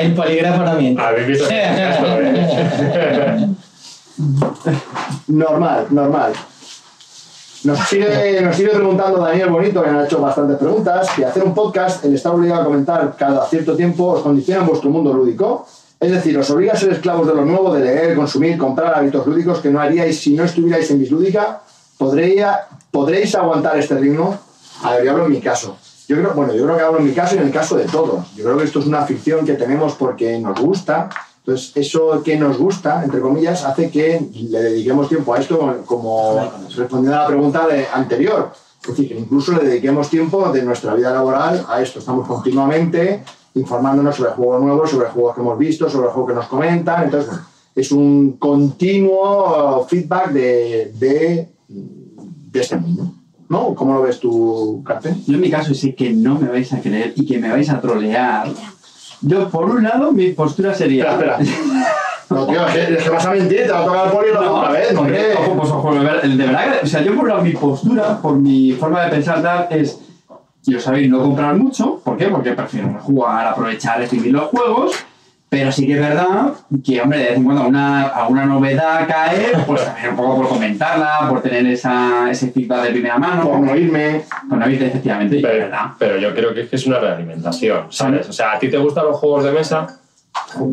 El 0.00 0.14
polígrafo 0.14 0.62
no 0.62 0.74
miente. 0.74 1.02
Habéis 1.02 1.26
visto 1.26 1.44
¿eh? 1.50 3.48
Normal, 5.28 5.86
normal. 5.90 6.32
Nos 7.64 7.78
sigue, 7.88 8.40
nos 8.40 8.54
sigue 8.56 8.68
preguntando 8.70 9.18
Daniel 9.20 9.48
Bonito, 9.50 9.82
que 9.82 9.90
nos 9.90 10.02
ha 10.02 10.06
hecho 10.06 10.20
bastantes 10.20 10.56
preguntas, 10.58 11.08
que 11.16 11.24
hacer 11.24 11.42
un 11.42 11.54
podcast, 11.54 12.04
el 12.04 12.14
estar 12.14 12.32
obligado 12.32 12.62
a 12.62 12.64
comentar 12.64 13.16
cada 13.18 13.44
cierto 13.46 13.74
tiempo, 13.74 14.06
os 14.12 14.22
condiciona 14.22 14.60
en 14.60 14.68
vuestro 14.68 14.90
mundo 14.90 15.12
lúdico. 15.12 15.66
Es 15.98 16.12
decir, 16.12 16.38
os 16.38 16.48
obliga 16.50 16.74
a 16.74 16.76
ser 16.76 16.92
esclavos 16.92 17.26
de 17.26 17.34
lo 17.34 17.44
nuevo, 17.44 17.74
de 17.74 17.80
leer, 17.84 18.14
consumir, 18.14 18.56
comprar 18.56 18.94
hábitos 18.94 19.26
lúdicos 19.26 19.58
que 19.58 19.70
no 19.70 19.80
haríais 19.80 20.20
si 20.20 20.34
no 20.34 20.44
estuvierais 20.44 20.88
en 20.92 21.00
Bislúdica. 21.00 21.60
¿Podría, 21.98 22.60
¿Podréis 22.98 23.32
aguantar 23.36 23.78
este 23.78 23.94
ritmo? 23.94 24.36
A 24.82 24.94
ver, 24.94 25.04
yo 25.04 25.12
hablo 25.12 25.26
en 25.26 25.30
mi 25.30 25.40
caso. 25.40 25.76
Yo 26.08 26.16
creo, 26.16 26.34
bueno, 26.34 26.52
yo 26.52 26.64
creo 26.64 26.76
que 26.76 26.82
hablo 26.82 26.98
en 26.98 27.04
mi 27.04 27.12
caso 27.12 27.36
y 27.36 27.38
en 27.38 27.44
el 27.44 27.52
caso 27.52 27.76
de 27.76 27.84
todos. 27.84 28.34
Yo 28.34 28.42
creo 28.42 28.58
que 28.58 28.64
esto 28.64 28.80
es 28.80 28.86
una 28.86 29.02
ficción 29.02 29.46
que 29.46 29.52
tenemos 29.52 29.94
porque 29.94 30.36
nos 30.40 30.60
gusta. 30.60 31.08
Entonces, 31.38 31.70
eso 31.76 32.20
que 32.24 32.36
nos 32.36 32.58
gusta, 32.58 33.04
entre 33.04 33.20
comillas, 33.20 33.64
hace 33.64 33.88
que 33.88 34.20
le 34.34 34.60
dediquemos 34.60 35.08
tiempo 35.08 35.32
a 35.32 35.38
esto, 35.38 35.84
como 35.86 36.50
respondiendo 36.76 37.20
a 37.20 37.22
la 37.22 37.26
pregunta 37.28 37.68
anterior. 37.94 38.50
Es 38.82 38.88
decir, 38.88 39.10
que 39.10 39.16
incluso 39.16 39.52
le 39.52 39.62
dediquemos 39.62 40.10
tiempo 40.10 40.50
de 40.50 40.64
nuestra 40.64 40.92
vida 40.94 41.12
laboral 41.12 41.64
a 41.68 41.80
esto. 41.80 42.00
Estamos 42.00 42.26
continuamente 42.26 43.22
informándonos 43.54 44.16
sobre 44.16 44.32
juegos 44.32 44.60
nuevos, 44.60 44.90
sobre 44.90 45.06
juegos 45.10 45.36
que 45.36 45.40
hemos 45.40 45.56
visto, 45.56 45.88
sobre 45.88 46.08
juegos 46.08 46.30
que 46.30 46.34
nos 46.34 46.46
comentan. 46.48 47.04
Entonces, 47.04 47.32
es 47.76 47.92
un 47.92 48.38
continuo 48.38 49.86
feedback 49.88 50.32
de, 50.32 50.92
de, 50.98 51.48
de 52.52 52.60
este 52.60 52.76
mundo. 52.76 53.12
¿No? 53.48 53.74
¿Cómo 53.74 53.94
lo 53.94 54.02
ves 54.02 54.20
tú, 54.20 54.82
Carten? 54.84 55.22
Yo 55.26 55.34
en 55.34 55.40
mi 55.40 55.50
caso 55.50 55.72
sí 55.74 55.94
que 55.94 56.10
no 56.10 56.38
me 56.38 56.48
vais 56.48 56.70
a 56.72 56.80
creer 56.80 57.14
y 57.16 57.24
que 57.24 57.38
me 57.38 57.50
vais 57.50 57.70
a 57.70 57.80
trolear. 57.80 58.46
Yo, 59.22 59.48
por 59.48 59.64
un 59.70 59.82
lado, 59.82 60.12
mi 60.12 60.28
postura 60.32 60.74
sería... 60.74 61.10
Espera, 61.12 61.38
espera. 61.38 61.88
No, 62.30 62.46
tío, 62.46 62.66
es 62.68 63.02
que, 63.02 63.08
vas 63.08 63.24
a 63.24 63.30
mentir, 63.30 63.62
te 63.62 63.72
va 63.72 63.80
a 63.80 63.84
tocar 63.86 64.04
el 64.06 64.12
poli 64.12 64.28
la 64.34 64.52
otra 64.52 64.70
vez, 64.70 64.94
hombre. 64.94 65.32
Ojo, 65.34 65.56
pues 65.56 65.70
ojo, 65.70 65.94
de 65.94 66.00
ver- 66.00 66.20
de 66.28 66.36
verdad, 66.46 66.78
que- 66.78 66.84
o 66.84 66.86
sea, 66.86 67.00
yo 67.00 67.14
por 67.14 67.22
un 67.24 67.28
lado, 67.30 67.40
mi 67.42 67.52
postura, 67.52 68.20
por 68.20 68.36
mi 68.36 68.72
forma 68.72 69.02
de 69.06 69.10
pensar 69.12 69.40
tal, 69.40 69.66
es, 69.70 69.98
y 70.66 70.72
lo 70.72 70.78
sabéis, 70.78 71.08
no 71.08 71.20
comprar 71.22 71.56
mucho. 71.56 72.02
¿Por 72.04 72.18
qué? 72.18 72.26
Porque 72.26 72.52
prefiero 72.52 72.98
jugar, 73.00 73.46
aprovechar, 73.46 74.02
exprimir 74.02 74.32
los 74.34 74.44
juegos. 74.50 74.92
Pero 75.50 75.72
sí 75.72 75.86
que 75.86 75.94
es 75.94 76.00
verdad 76.00 76.52
que, 76.84 77.00
hombre, 77.00 77.18
de 77.18 77.24
vez 77.24 77.36
en 77.36 77.44
cuando 77.44 77.62
alguna, 77.62 78.02
alguna 78.08 78.44
novedad 78.44 79.06
cae, 79.08 79.52
pues 79.66 79.82
también 79.82 80.10
un 80.10 80.16
poco 80.16 80.36
por 80.36 80.48
comentarla, 80.48 81.26
por 81.28 81.40
tener 81.40 81.66
esa, 81.66 82.30
ese 82.30 82.50
feedback 82.50 82.82
de 82.82 82.90
primera 82.90 83.18
mano. 83.18 83.48
Por 83.48 83.60
no 83.60 83.74
irme. 83.74 84.24
Por 84.48 84.58
no 84.58 84.68
irte, 84.68 84.88
efectivamente, 84.88 85.38
Pero, 85.40 85.64
verdad. 85.64 85.86
pero 85.98 86.18
yo 86.18 86.34
creo 86.34 86.52
que 86.52 86.62
es 86.62 86.68
que 86.68 86.76
es 86.76 86.86
una 86.86 86.98
realimentación, 86.98 87.86
¿sabes? 87.90 88.28
O 88.28 88.32
sea, 88.32 88.52
a 88.52 88.58
ti 88.58 88.68
te 88.68 88.76
gustan 88.76 89.06
los 89.06 89.16
juegos 89.16 89.44
de 89.44 89.52
mesa, 89.52 89.86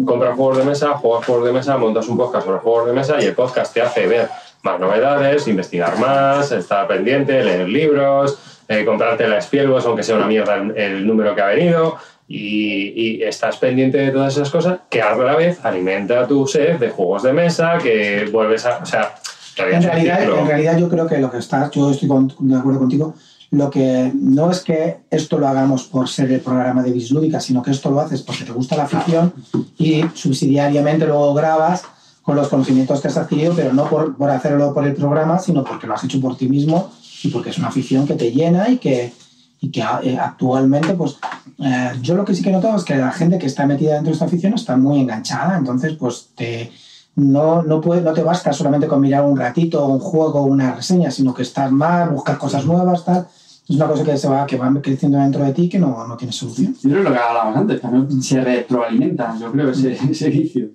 compras 0.05 0.35
juegos 0.35 0.57
de 0.57 0.65
mesa, 0.65 0.89
juegas 0.89 1.25
juegos 1.25 1.45
de 1.45 1.53
mesa, 1.53 1.77
montas 1.77 2.07
un 2.09 2.17
podcast 2.17 2.45
sobre 2.45 2.59
juegos 2.59 2.87
de 2.87 2.93
mesa 2.93 3.15
y 3.21 3.25
el 3.25 3.33
podcast 3.33 3.73
te 3.73 3.81
hace 3.81 4.07
ver 4.07 4.27
más 4.61 4.79
novedades, 4.79 5.47
investigar 5.47 5.97
más, 5.99 6.51
estar 6.51 6.85
pendiente, 6.87 7.43
leer 7.43 7.69
libros, 7.69 8.37
eh, 8.67 8.83
comprarte 8.83 9.27
la 9.27 9.39
Spielbos, 9.39 9.85
aunque 9.85 10.03
sea 10.03 10.17
una 10.17 10.27
mierda 10.27 10.55
el, 10.55 10.75
el 10.75 11.07
número 11.07 11.33
que 11.35 11.41
ha 11.41 11.47
venido, 11.47 11.97
y, 12.27 13.17
y 13.19 13.23
estás 13.23 13.57
pendiente 13.57 13.97
de 13.97 14.11
todas 14.11 14.33
esas 14.35 14.49
cosas 14.49 14.79
que 14.89 15.01
a 15.01 15.15
la 15.15 15.35
vez 15.35 15.59
alimenta 15.63 16.27
tu 16.27 16.47
sed 16.47 16.79
de 16.79 16.89
juegos 16.89 17.23
de 17.23 17.33
mesa, 17.33 17.77
que 17.81 18.27
vuelves 18.31 18.65
a... 18.65 18.79
O 18.81 18.85
sea, 18.85 19.15
En 19.57 19.81
realidad, 19.83 20.23
en 20.23 20.47
realidad 20.47 20.77
yo 20.77 20.89
creo 20.89 21.07
que 21.07 21.17
lo 21.19 21.29
que 21.31 21.37
está, 21.37 21.69
yo 21.71 21.91
estoy 21.91 22.07
con- 22.09 22.33
de 22.39 22.55
acuerdo 22.57 22.79
contigo, 22.79 23.13
lo 23.51 23.69
que 23.69 24.11
no 24.13 24.49
es 24.51 24.61
que 24.61 24.97
esto 25.09 25.37
lo 25.37 25.47
hagamos 25.47 25.83
por 25.83 26.09
ser 26.09 26.31
el 26.31 26.41
programa 26.41 26.81
de 26.83 26.91
Bislúdica, 26.91 27.39
sino 27.39 27.61
que 27.61 27.71
esto 27.71 27.89
lo 27.91 28.01
haces 28.01 28.21
porque 28.23 28.43
te 28.43 28.51
gusta 28.51 28.75
la 28.75 28.83
afición 28.83 29.31
y 29.77 30.03
subsidiariamente 30.13 31.05
luego 31.05 31.33
grabas 31.35 31.83
con 32.23 32.35
los 32.35 32.47
conocimientos 32.49 32.99
que 33.01 33.07
has 33.07 33.17
adquirido, 33.17 33.53
pero 33.55 33.71
no 33.71 33.87
por, 33.87 34.17
por 34.17 34.31
hacerlo 34.31 34.73
por 34.73 34.85
el 34.85 34.95
programa, 34.95 35.37
sino 35.39 35.63
porque 35.63 35.85
lo 35.87 35.93
has 35.93 36.03
hecho 36.03 36.19
por 36.19 36.35
ti 36.35 36.49
mismo 36.49 36.91
y 37.23 37.29
porque 37.29 37.51
es 37.51 37.57
una 37.59 37.67
afición 37.67 38.07
que 38.07 38.15
te 38.15 38.31
llena 38.31 38.67
y 38.69 38.77
que, 38.77 39.13
y 39.61 39.69
que 39.69 39.81
eh, 40.03 40.17
actualmente, 40.19 40.93
pues 40.95 41.17
eh, 41.59 41.91
yo 42.01 42.15
lo 42.15 42.25
que 42.25 42.35
sí 42.35 42.43
que 42.43 42.49
he 42.49 42.53
notado 42.53 42.75
es 42.75 42.83
que 42.83 42.95
la 42.95 43.11
gente 43.11 43.37
que 43.37 43.45
está 43.45 43.65
metida 43.65 43.93
dentro 43.93 44.09
de 44.09 44.13
esta 44.13 44.25
afición 44.25 44.53
está 44.53 44.75
muy 44.75 44.99
enganchada, 44.99 45.57
entonces 45.57 45.93
pues 45.93 46.29
te, 46.35 46.71
no, 47.15 47.63
no, 47.63 47.79
puede, 47.79 48.01
no 48.01 48.13
te 48.13 48.23
basta 48.23 48.51
solamente 48.51 48.87
con 48.87 49.01
mirar 49.01 49.23
un 49.23 49.37
ratito 49.37 49.87
un 49.87 49.99
juego 49.99 50.41
o 50.41 50.45
una 50.45 50.75
reseña, 50.75 51.11
sino 51.11 51.33
que 51.33 51.43
estás 51.43 51.71
más, 51.71 52.11
buscas 52.11 52.37
cosas 52.37 52.65
nuevas, 52.65 53.05
tal. 53.05 53.27
Es 53.67 53.75
una 53.75 53.87
cosa 53.87 54.03
que, 54.03 54.15
se 54.15 54.27
va, 54.27 54.45
que 54.45 54.57
va 54.57 54.71
creciendo 54.79 55.17
dentro 55.17 55.43
de 55.43 55.51
ti 55.51 55.67
que 55.67 55.79
no, 55.79 56.05
no 56.05 56.15
tiene 56.17 56.31
solución. 56.31 56.75
Yo 56.83 56.89
creo 56.89 57.03
lo 57.03 57.11
que 57.11 57.17
hablábamos 57.17 57.57
antes, 57.57 57.81
también 57.81 58.21
se 58.21 58.41
retroalimenta, 58.41 59.35
yo 59.39 59.51
creo, 59.51 59.69
ese, 59.71 59.93
ese 59.93 60.29
vicio. 60.29 60.69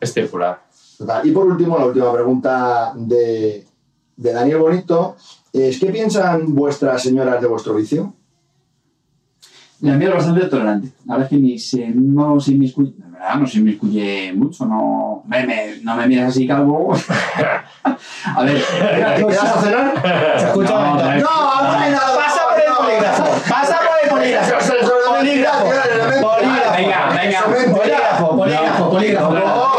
Es 0.00 0.12
circular. 0.12 0.64
Total. 0.98 1.26
Y 1.26 1.30
por 1.30 1.46
último, 1.46 1.78
la 1.78 1.86
última 1.86 2.12
pregunta 2.12 2.92
de, 2.96 3.64
de 4.16 4.32
Daniel 4.32 4.58
Bonito 4.58 5.16
es 5.52 5.78
¿qué 5.78 5.86
piensan 5.86 6.54
vuestras 6.54 7.02
señoras 7.02 7.40
de 7.40 7.46
vuestro 7.46 7.74
vicio? 7.74 8.14
La 9.84 9.96
mía 9.96 10.08
es 10.08 10.14
bastante 10.14 10.46
tolerante. 10.46 10.88
La 11.06 11.14
verdad 11.14 11.30
es 11.32 11.36
que 11.36 11.42
ni 11.42 11.58
se, 11.58 11.88
no 11.94 12.40
se 12.40 12.52
inmiscuye, 12.52 12.92
de 12.96 13.10
verdad, 13.10 13.34
no 13.36 13.46
se 13.46 13.58
inmiscuye 13.58 14.32
mucho, 14.34 14.64
no 14.66 15.22
me, 15.26 15.46
me- 15.46 15.76
no 15.82 15.94
me 15.96 16.06
miras 16.06 16.28
así 16.30 16.46
calvo. 16.46 16.94
a 17.84 18.42
ver, 18.42 18.62
¿Te 19.16 19.26
quedas 19.26 19.44
a 19.56 19.60
cenar? 19.60 19.94
Se 20.38 20.46
escucha 20.46 20.72
No, 20.72 20.96
no. 20.96 21.20
No. 21.20 21.26
Pasa 22.16 22.42
por 22.50 22.58
el 22.60 22.74
polígrafo. 22.76 23.24
Pasa 23.48 23.78
por 23.78 23.96
el 24.02 24.10
polígrafo. 24.10 24.54
Eso 24.58 24.74
Polígrafo. 25.12 25.66
Venga, 26.76 27.08
venga. 27.10 27.38
Eso. 27.38 27.76
Polígrafo, 27.76 28.36
polígrafo, 28.36 28.90
polígrafo. 28.90 29.32
No, 29.32 29.40
no 29.40 29.74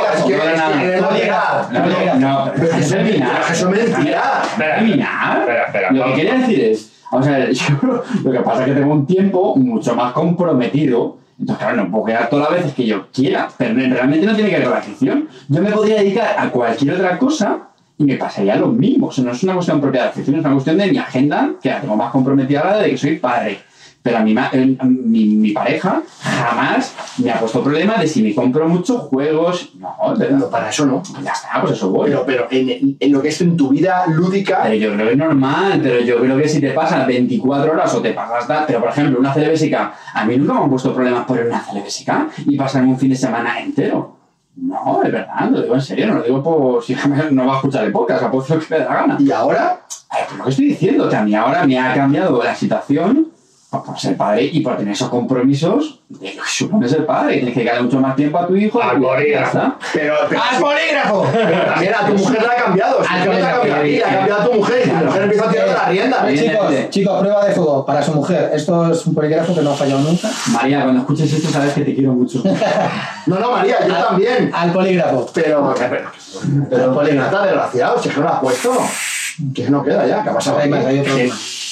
Polígrafo. 1.08 1.74
No, 1.74 1.80
no, 1.86 2.46
no, 2.46 2.52
pero 2.56 2.72
es 2.78 2.90
terminar. 2.90 3.42
Eso 3.52 3.70
es 3.74 3.90
mentira. 3.94 4.42
Espera, 4.44 5.66
espera, 5.66 5.92
Lo 5.92 6.06
que 6.06 6.14
quería 6.14 6.34
decir 6.36 6.60
es, 6.62 6.92
vamos 7.16 7.28
a 7.28 7.38
ver, 7.38 7.54
yo 7.54 8.04
lo 8.24 8.32
que 8.32 8.40
pasa 8.40 8.62
es 8.62 8.68
que 8.70 8.80
tengo 8.80 8.94
un 8.94 9.06
tiempo 9.06 9.56
mucho 9.56 9.96
más 9.96 10.14
comprometido. 10.14 11.18
Entonces, 11.40 11.66
claro, 11.66 11.84
no 11.84 11.92
puedo 11.92 12.06
quedar 12.06 12.30
todas 12.30 12.50
las 12.50 12.60
veces 12.60 12.74
que 12.74 12.86
yo 12.86 13.08
quiera, 13.12 13.50
pero 13.58 13.74
realmente 13.74 14.26
no 14.26 14.36
tiene 14.36 14.50
que 14.50 14.56
ver 14.56 14.64
con 14.64 14.74
la 14.74 14.80
afición. 14.80 15.28
Yo 15.50 15.62
me 15.62 15.72
podría 15.72 15.98
dedicar 15.98 16.36
a 16.38 16.50
cualquier 16.50 16.96
otra 16.96 17.18
cosa 17.18 17.70
y 17.98 18.06
me 18.06 18.16
pasaría 18.16 18.56
lo 18.56 18.68
mismo. 18.68 19.08
O 19.08 19.12
sea, 19.12 19.24
no 19.24 19.32
es 19.32 19.44
una 19.44 19.54
cuestión 19.54 19.82
propia 19.82 20.04
de 20.04 20.08
afición, 20.10 20.38
es 20.38 20.42
una 20.42 20.54
cuestión 20.54 20.78
de 20.78 20.92
mi 20.92 20.98
agenda, 20.98 21.52
que 21.62 21.70
la 21.70 21.82
tengo 21.82 21.96
más 21.98 22.12
comprometida 22.12 22.62
ahora 22.62 22.78
de 22.80 22.92
que 22.92 22.98
soy 22.98 23.18
padre. 23.18 23.60
Pero 24.06 24.18
a 24.18 24.20
mi, 24.20 24.36
eh, 24.54 24.78
mi, 24.84 25.26
mi 25.26 25.50
pareja 25.52 26.04
jamás 26.22 26.94
me 27.18 27.32
ha 27.32 27.40
puesto 27.40 27.64
problema 27.64 27.96
de 27.98 28.08
si 28.08 28.22
me 28.22 28.36
compro 28.36 28.68
muchos 28.70 29.02
juegos. 29.10 29.72
No, 29.80 29.96
pero 30.16 30.38
No, 30.38 30.48
para 30.48 30.70
eso 30.70 30.86
no. 30.86 31.02
ya 31.24 31.32
está, 31.32 31.60
pues 31.62 31.74
eso 31.74 31.90
voy. 31.90 32.12
Pero, 32.12 32.24
pero 32.24 32.48
en, 32.52 32.96
en 33.00 33.12
lo 33.12 33.20
que 33.20 33.30
es 33.30 33.42
en 33.42 33.58
tu 33.58 33.70
vida 33.70 34.06
lúdica, 34.08 34.60
Pero 34.62 34.76
yo 34.76 34.94
creo 34.94 35.08
que 35.08 35.12
es 35.14 35.18
normal, 35.18 35.80
pero 35.82 36.02
yo 36.02 36.20
creo 36.20 36.38
que 36.38 36.48
si 36.48 36.62
te 36.62 36.70
pasas 36.70 37.08
24 37.08 37.72
horas 37.72 37.96
o 37.96 38.02
te 38.02 38.12
pasas... 38.14 38.46
ta- 38.48 38.66
Pero, 38.68 38.80
por 38.80 38.90
ejemplo, 38.90 39.20
una 39.20 39.34
celebesica, 39.34 39.94
a 40.14 40.24
mí 40.24 40.38
nunca 40.38 40.54
me 40.54 40.60
han 40.60 40.70
puesto 40.70 40.94
problemas 40.94 41.26
por 41.26 41.40
una 41.40 41.60
celebesica 41.62 42.28
y 42.46 42.56
pasarme 42.56 42.90
un 42.90 43.00
fin 43.00 43.10
de 43.10 43.16
semana 43.16 43.60
entero. 43.60 44.18
No, 44.58 45.02
de 45.04 45.10
verdad, 45.10 45.50
lo 45.50 45.62
digo 45.64 45.74
en 45.74 45.82
serio, 45.82 46.06
no 46.08 46.14
lo 46.14 46.22
digo 46.22 46.44
por 46.44 46.84
si 46.84 46.96
no 47.32 47.48
va 47.48 47.54
a 47.54 47.56
escuchar 47.56 47.84
el 47.86 47.92
podcast, 47.92 48.24
a 48.24 48.30
puedo 48.32 48.46
lo 48.56 48.60
que 48.62 48.68
me 48.70 48.78
dé 48.80 48.86
la 48.86 48.94
gana. 48.94 49.18
y 49.20 49.32
ahora, 49.32 49.82
A 50.10 50.18
ver, 50.18 50.26
pues 50.28 50.38
lo 50.38 50.44
que 50.46 50.50
estoy 50.52 50.66
diciendo, 50.68 51.10
que 51.10 51.16
a 51.16 51.24
mí 51.24 51.34
ahora 51.36 51.66
me 51.66 51.78
ha 51.80 51.94
cambiado 51.94 52.42
la 52.44 52.54
situación 52.56 53.30
por, 53.84 54.00
ser 54.00 54.16
padre 54.18 54.50
y 54.52 54.62
por 54.62 54.78
tener 54.78 54.94
esos 54.94 55.10
compromisos 55.10 56.02
de 56.10 56.34
lo 56.36 56.44
que 56.44 56.50
supone 56.50 56.88
ser 56.88 57.06
padre, 57.06 57.34
que 57.34 57.38
tienes 57.38 57.54
que 57.54 57.60
dedicarle 57.62 57.84
mucho 57.84 58.00
más 58.00 58.16
tiempo 58.16 58.38
a 58.38 58.48
tu 58.48 58.56
hijo. 58.56 58.82
Al 58.82 59.04
está. 59.22 59.78
pero, 59.94 60.16
pero, 60.30 60.42
¡Al 60.42 60.62
polígrafo! 60.62 61.28
pero 61.34 61.66
también 61.66 61.94
a 61.94 62.08
tu 62.08 62.14
mujer 62.14 62.44
la 62.44 62.52
ha 62.52 62.64
cambiado. 62.64 63.04
Si 63.04 63.14
Al 63.14 63.26
no 63.26 63.32
te 63.32 63.44
ha 63.44 63.60
polígrafo. 63.60 63.62
cambiado 63.62 63.80
a 63.80 63.84
ti, 63.84 64.02
ha 64.02 64.18
cambiado 64.18 64.42
a 64.42 64.46
tu 64.46 64.54
mujer 64.54 64.84
y 64.86 64.90
tu 64.90 65.06
mujer 65.06 65.24
empieza 65.24 65.46
a 65.46 65.52
tirar 65.52 65.68
la 65.68 65.90
rienda. 65.90 66.26
Bien. 66.26 66.52
Chicos, 66.52 66.90
chicos, 66.90 67.20
prueba 67.20 67.46
de 67.46 67.54
fuego 67.54 67.86
para 67.86 68.04
su 68.04 68.12
mujer. 68.14 68.52
Esto 68.54 68.92
es 68.92 69.06
un 69.06 69.16
polígrafo 69.16 69.56
que 69.56 69.62
no 69.62 69.72
ha 69.72 69.76
fallado 69.76 70.02
nunca. 70.02 70.30
María, 70.52 70.84
cuando 70.84 71.02
escuches 71.02 71.34
esto 71.34 71.50
sabes 71.50 71.74
que 71.74 71.82
te 71.82 71.96
quiero 71.96 72.14
mucho. 72.14 72.42
No, 73.26 73.40
no, 73.40 73.52
María, 73.54 73.88
yo 73.88 73.94
también. 73.96 74.52
Al 74.54 74.72
polígrafo. 74.72 75.28
Pero, 75.34 75.74
pero, 75.78 76.12
pero, 76.70 76.94
Polinata, 76.94 77.44
desgraciado, 77.44 78.00
si 78.00 78.10
es 78.10 78.14
que 78.14 78.22
no 78.22 78.28
lo 78.28 78.34
has 78.34 78.40
puesto. 78.40 78.78
Que 79.54 79.70
no 79.70 79.84
queda 79.84 80.06
ya, 80.06 80.24
¿qué 80.24 80.30
ha 80.30 80.34
pasado? 80.34 80.60
Hay 80.60 80.70
más, 80.70 80.86
hay 80.86 81.00
otro 81.00 81.18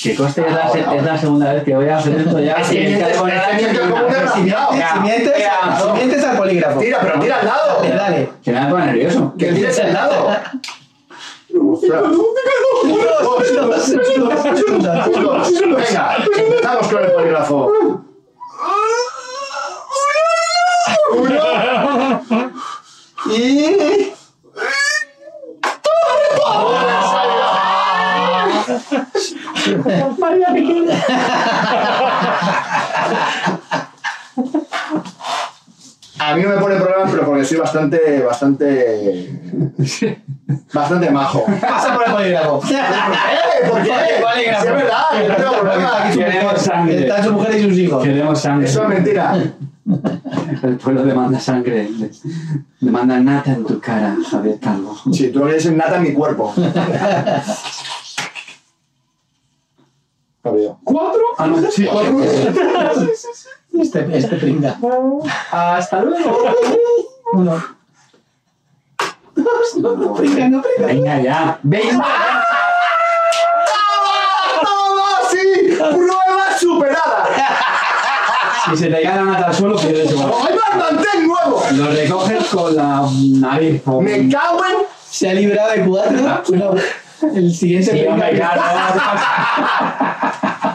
Que, 0.03 0.09
más. 0.09 0.34
que 0.34 0.41
coste 0.41 0.41
es 0.41 0.97
es 0.97 1.03
la 1.03 1.17
segunda 1.17 1.53
vez 1.53 1.63
que 1.63 1.75
voy 1.75 1.88
a 1.88 1.97
hacer 1.97 2.19
esto 2.19 2.39
ya. 2.39 2.53
Es 2.55 2.67
que 2.67 2.73
sin 2.73 2.84
mientes, 2.84 3.17
poner 3.17 3.38
es 3.38 3.43
que 3.43 3.55
mientes 3.55 3.80
como 3.80 3.95
un 3.95 4.11
nada. 4.11 4.34
Si 4.34 4.41
mientes, 5.95 6.23
al 6.25 6.38
polígrafo. 6.38 6.80
Tira, 6.80 6.99
pero 7.01 7.19
tira 7.21 7.39
al 7.39 7.45
lado. 7.45 7.81
Dale, 7.81 7.95
dale. 7.95 8.30
Que 8.43 8.51
me 8.51 8.65
pone 8.65 8.85
nervioso. 8.88 9.34
Que 9.38 9.53
tires 9.53 9.80
al 9.80 9.93
lado. 9.93 10.27
Venga, 15.77 16.17
empezamos 16.35 16.88
con 16.88 17.03
el 17.03 17.11
polígrafo. 17.11 17.71
Uno. 21.13 22.21
Y. 23.31 24.13
A 36.19 36.35
mí 36.35 36.44
no 36.44 36.49
me 36.49 36.57
pone 36.57 36.76
problema, 36.76 37.06
pero 37.11 37.26
porque 37.26 37.44
soy 37.45 37.57
bastante, 37.57 38.22
bastante, 38.22 39.41
bastante 40.73 41.11
majo. 41.11 41.45
Pasa 41.61 41.94
por 41.94 42.07
el 42.07 42.14
polígrafo. 42.14 42.61
¿Eh? 42.72 43.69
¿Por 43.69 43.84
qué? 43.84 43.91
Polígrafo. 44.22 44.64
Sí, 44.64 44.69
es 44.69 44.76
verdad, 44.76 45.03
yo 45.22 45.27
no 45.27 45.35
tengo 45.35 45.52
problema. 45.61 45.91
Queremos 46.14 46.61
sangre. 46.61 47.02
Están 47.02 47.23
su 47.23 47.34
mujer 47.34 47.56
y 47.56 47.64
sus 47.64 47.77
hijos. 47.77 48.03
Queremos 48.03 48.40
sangre. 48.40 48.68
Eso 48.68 48.84
es 48.84 48.90
mentira. 48.90 49.35
El 50.64 50.77
pueblo 50.77 51.03
demanda 51.03 51.40
sangre. 51.40 51.90
Demanda 52.80 53.19
nata 53.19 53.52
en 53.52 53.65
tu 53.65 53.80
cara, 53.81 54.15
Javier 54.30 54.60
Calvo. 54.60 54.98
Sí, 55.11 55.30
tú 55.30 55.40
lo 55.40 55.48
que 55.48 55.72
nata 55.72 55.98
en 55.98 56.03
mi 56.03 56.14
cuerpo. 56.14 56.53
Veo. 60.43 60.77
¿Cuatro? 60.83 61.21
Ah, 61.37 61.47
no, 61.47 61.71
sí, 61.71 61.85
cuatro. 61.85 62.21
Este, 63.81 64.17
este 64.17 64.35
pringa. 64.35 64.77
Hasta 65.51 66.01
luego. 66.03 66.43
Uno. 67.33 67.63
No 69.77 70.13
pringa, 70.13 70.49
no 70.49 70.61
pringa. 70.61 70.87
Venga 70.87 71.21
ya. 71.21 71.59
Venga. 71.63 72.05
¡Todo 74.61 75.29
sí! 75.31 75.75
¡Prueba 75.77 76.57
superada! 76.59 77.27
Si 78.65 78.77
se 78.77 78.85
te 78.89 79.01
cae 79.01 79.15
la 79.15 79.23
nata 79.23 79.47
al 79.47 79.53
suelo, 79.55 79.75
pierdes 79.77 80.11
igual. 80.11 80.31
¡Hay 80.47 80.55
más 80.55 80.75
mantén 80.91 81.27
nuevo! 81.27 81.63
Lo 81.73 81.87
recoges 81.87 82.45
con 82.47 82.75
la 82.75 83.09
nariz. 83.39 83.81
con- 83.83 84.03
¡Me 84.03 84.29
cago 84.29 84.63
en... 84.65 84.75
Se 85.09 85.29
ha 85.29 85.33
librado 85.33 85.71
de 85.71 85.85
cuatro. 85.85 86.75
El 87.33 87.53
siguiente 87.53 87.91
Sí, 87.91 88.05
claro. 88.35 88.61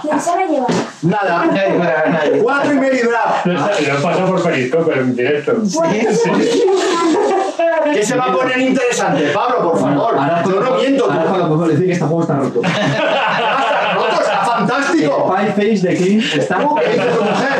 ¿Quién 0.02 0.20
se 0.20 0.36
la 0.36 0.46
lleva? 0.46 0.66
Nada. 1.02 1.46
Nadie, 1.46 1.78
nadie, 1.78 2.10
nadie. 2.10 2.42
Cuatro 2.42 2.72
y 2.72 2.76
me 2.76 2.88
he 2.88 2.94
librado. 2.94 3.34
Lo 3.44 4.02
pasa 4.02 4.26
por 4.26 4.42
Periscope 4.42 4.98
en 4.98 5.16
directo. 5.16 5.52
¿Qué 7.92 8.02
se 8.02 8.16
va 8.16 8.24
a 8.24 8.32
poner 8.32 8.58
interesante? 8.60 9.28
Pablo, 9.28 9.70
por 9.70 9.80
favor. 9.80 10.14
Ahora 10.16 10.42
Yo 10.44 10.60
no 10.60 10.76
miento. 10.76 11.10
Ahora 11.10 11.68
decir 11.68 11.86
que 11.86 11.92
este 11.92 12.04
juego 12.04 12.22
está 12.22 12.36
roto. 12.36 12.62
Fantástico. 14.68 15.34
Pie 15.34 15.46
Face 15.52 15.88
de 15.88 15.96
King 15.96 16.20
está. 16.34 16.58
¿Tú 16.60 16.74
¿Qué 16.74 16.90
dice 16.90 17.08
tu 17.08 17.24
mujer? 17.24 17.58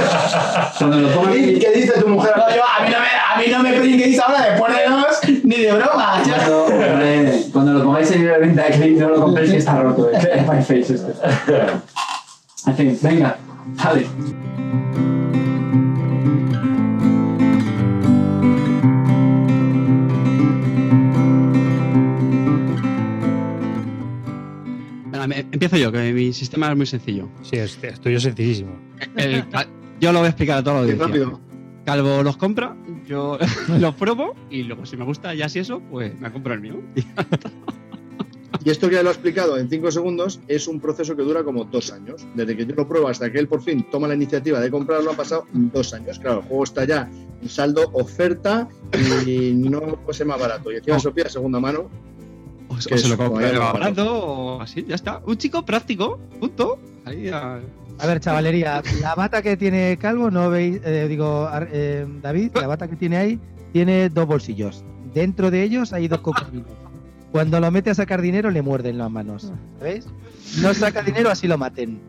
Cuando 0.79 0.97
lo 0.99 1.09
pongan 1.09 1.39
¿Y 1.39 1.59
¿Qué 1.59 1.71
dice 1.71 2.01
tu 2.01 2.09
mujer? 2.09 2.33
No, 2.37 2.55
yo, 2.55 2.63
a 2.63 2.85
mí 2.85 2.91
no 2.91 2.99
me, 3.01 3.07
a 3.07 3.39
mí 3.39 3.53
no 3.53 3.63
me 3.63 3.81
pringuéis 3.81 4.21
ahora 4.21 4.51
después 4.51 4.77
de 4.77 4.85
dos, 4.89 5.45
ni 5.45 5.57
de 5.57 5.73
broma. 5.73 6.23
Ya. 6.25 6.37
Cuando, 6.37 6.65
hombre, 6.67 7.43
cuando 7.53 7.73
lo 7.73 7.85
pongáis 7.85 8.11
en 8.13 8.27
la 8.27 8.39
venta 8.39 8.65
de 8.65 8.71
Clean, 8.71 8.99
no 8.99 9.09
lo 9.09 9.21
compréis 9.21 9.51
que 9.51 9.57
está 9.57 9.81
roto. 9.81 10.11
Pie 10.11 10.63
Face 10.63 10.95
este. 10.95 11.13
En 12.67 12.77
fin, 12.77 12.99
venga, 13.01 13.37
dale. 13.83 14.07
Empiezo 25.33 25.77
yo, 25.77 25.93
que 25.93 26.13
mi 26.13 26.33
sistema 26.33 26.71
es 26.71 26.77
muy 26.77 26.87
sencillo. 26.87 27.29
Sí, 27.43 27.57
es, 27.57 27.79
es 27.83 28.01
tuyo 28.01 28.17
es 28.19 28.23
sencillísimo. 28.23 28.71
El 29.17 29.45
yo 30.01 30.13
lo 30.13 30.21
voy 30.21 30.27
a 30.27 30.31
explicar 30.31 30.59
a 30.59 30.63
Qué 30.63 30.71
audiencia. 30.71 31.07
rápido. 31.07 31.41
Calvo 31.85 32.23
los 32.23 32.37
compra, 32.37 32.77
yo 33.07 33.39
los 33.81 33.95
pruebo 33.95 34.35
y 34.51 34.63
luego 34.63 34.85
si 34.87 34.97
me 34.97 35.05
gusta 35.05 35.35
ya 35.35 35.49
si 35.49 35.59
eso, 35.61 35.81
pues 35.91 36.19
me 36.21 36.31
compro 36.31 36.55
el 36.55 36.61
mío. 36.61 36.83
Y 38.65 38.71
esto 38.71 38.89
que 38.89 38.97
ya 38.97 39.03
lo 39.03 39.09
ha 39.09 39.13
explicado 39.13 39.57
en 39.57 39.69
cinco 39.71 39.91
segundos 39.91 40.41
es 40.49 40.69
un 40.69 40.81
proceso 40.81 41.17
que 41.17 41.23
dura 41.23 41.45
como 41.45 41.65
dos 41.65 41.93
años. 41.93 42.27
Desde 42.35 42.57
que 42.57 42.67
yo 42.67 42.75
lo 42.75 42.87
pruebo 42.89 43.09
hasta 43.09 43.31
que 43.31 43.39
él 43.39 43.49
por 43.49 43.63
fin 43.63 43.87
toma 43.91 44.09
la 44.09 44.15
iniciativa 44.15 44.61
de 44.61 44.71
comprarlo 44.71 45.11
han 45.11 45.17
pasado 45.17 45.47
dos 45.53 45.95
años. 45.95 46.19
Claro, 46.19 46.41
el 46.41 46.47
juego 46.47 46.65
está 46.65 46.85
ya 46.85 47.09
en 47.41 47.49
saldo, 47.49 47.89
oferta 47.93 48.69
y 49.27 49.53
no 49.55 49.81
puede 49.81 50.17
ser 50.19 50.27
más 50.27 50.41
barato. 50.41 50.73
Y 50.73 50.77
encima 50.77 50.99
Sofía 50.99 51.25
de 51.25 51.31
segunda 51.31 51.61
mano. 51.61 51.89
O, 52.69 52.81
se 52.81 53.09
lo 53.09 53.17
compra 53.17 53.59
barato 53.73 54.25
o 54.25 54.61
así, 54.61 54.85
ya 54.87 54.95
está. 54.95 55.21
Un 55.27 55.37
chico 55.39 55.65
práctico, 55.65 56.19
punto. 56.39 56.79
Ahí 57.05 57.29
a- 57.29 57.61
A 58.01 58.07
ver, 58.07 58.21
chavalería, 58.21 58.83
la 59.01 59.15
bata 59.15 59.43
que 59.43 59.57
tiene 59.57 59.97
Calvo, 60.01 60.31
no 60.31 60.51
veis, 60.51 60.81
eh, 60.85 61.07
digo, 61.09 61.49
eh, 61.73 62.07
David, 62.23 62.53
la 62.55 62.67
bata 62.69 62.87
que 62.89 62.95
tiene 62.97 63.17
ahí 63.17 63.41
tiene 63.73 64.09
dos 64.09 64.27
bolsillos. 64.27 64.85
Dentro 65.15 65.51
de 65.51 65.63
ellos 65.65 65.93
hay 65.93 66.07
dos 66.07 66.21
cocodrilos. 66.21 66.71
Cuando 67.33 67.59
lo 67.61 67.71
mete 67.71 67.91
a 67.91 67.95
sacar 67.95 68.21
dinero 68.23 68.51
le 68.51 68.63
muerden 68.63 68.99
las 68.99 69.11
manos, 69.11 69.51
¿sabéis? 69.79 70.07
No 70.63 70.73
saca 70.75 71.03
dinero, 71.03 71.31
así 71.31 71.47
lo 71.49 71.59
maten. 71.59 72.01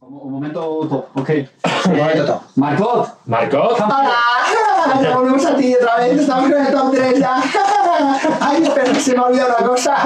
Un 0.00 0.32
momento 0.32 0.62
ok. 1.14 1.30
momento 1.86 2.26
top. 2.26 2.42
Marcot. 2.56 3.18
Marcot. 3.26 3.80
¡Hola! 3.80 4.14
Ya 5.02 5.16
volvemos 5.16 5.44
a 5.46 5.56
ti 5.56 5.74
otra 5.74 5.96
vez, 5.96 6.18
estamos 6.20 6.50
con 6.50 6.66
el 6.66 6.72
top 6.72 6.92
3 6.92 7.18
ya. 7.20 7.36
Ay, 8.40 8.62
espera, 8.62 8.92
que 8.92 9.00
se 9.00 9.12
me 9.12 9.18
ha 9.18 9.22
olvidado 9.24 9.56
una 9.58 9.66
cosa. 9.68 9.96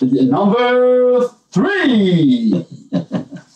Number 0.00 1.28
3. 1.50 2.64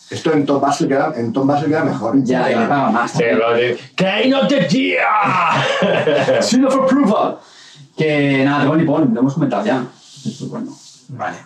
Esto 0.09 0.33
en 0.33 0.45
Top 0.45 0.61
Basel 0.61 0.87
queda, 0.87 1.13
en 1.15 1.31
Top 1.31 1.45
Basel 1.45 1.67
queda 1.69 1.83
mejor. 1.83 2.23
Ya, 2.23 2.51
y 2.51 2.55
le 2.55 2.65
paga 2.65 2.89
más. 2.89 3.11
¡Que 3.95 4.27
no 4.27 4.47
te 4.47 4.63
tía! 4.65 5.03
Seal 6.41 6.65
of 6.65 6.75
approval. 6.83 7.37
Que 7.95 8.43
nada, 8.43 8.61
tengo 8.61 8.75
Nippon, 8.75 9.13
lo 9.13 9.19
hemos 9.19 9.33
comentado 9.35 9.63
ya. 9.65 9.83
Esto 10.25 10.45
es 10.45 10.49
bueno. 10.49 10.71
Vale. 11.09 11.37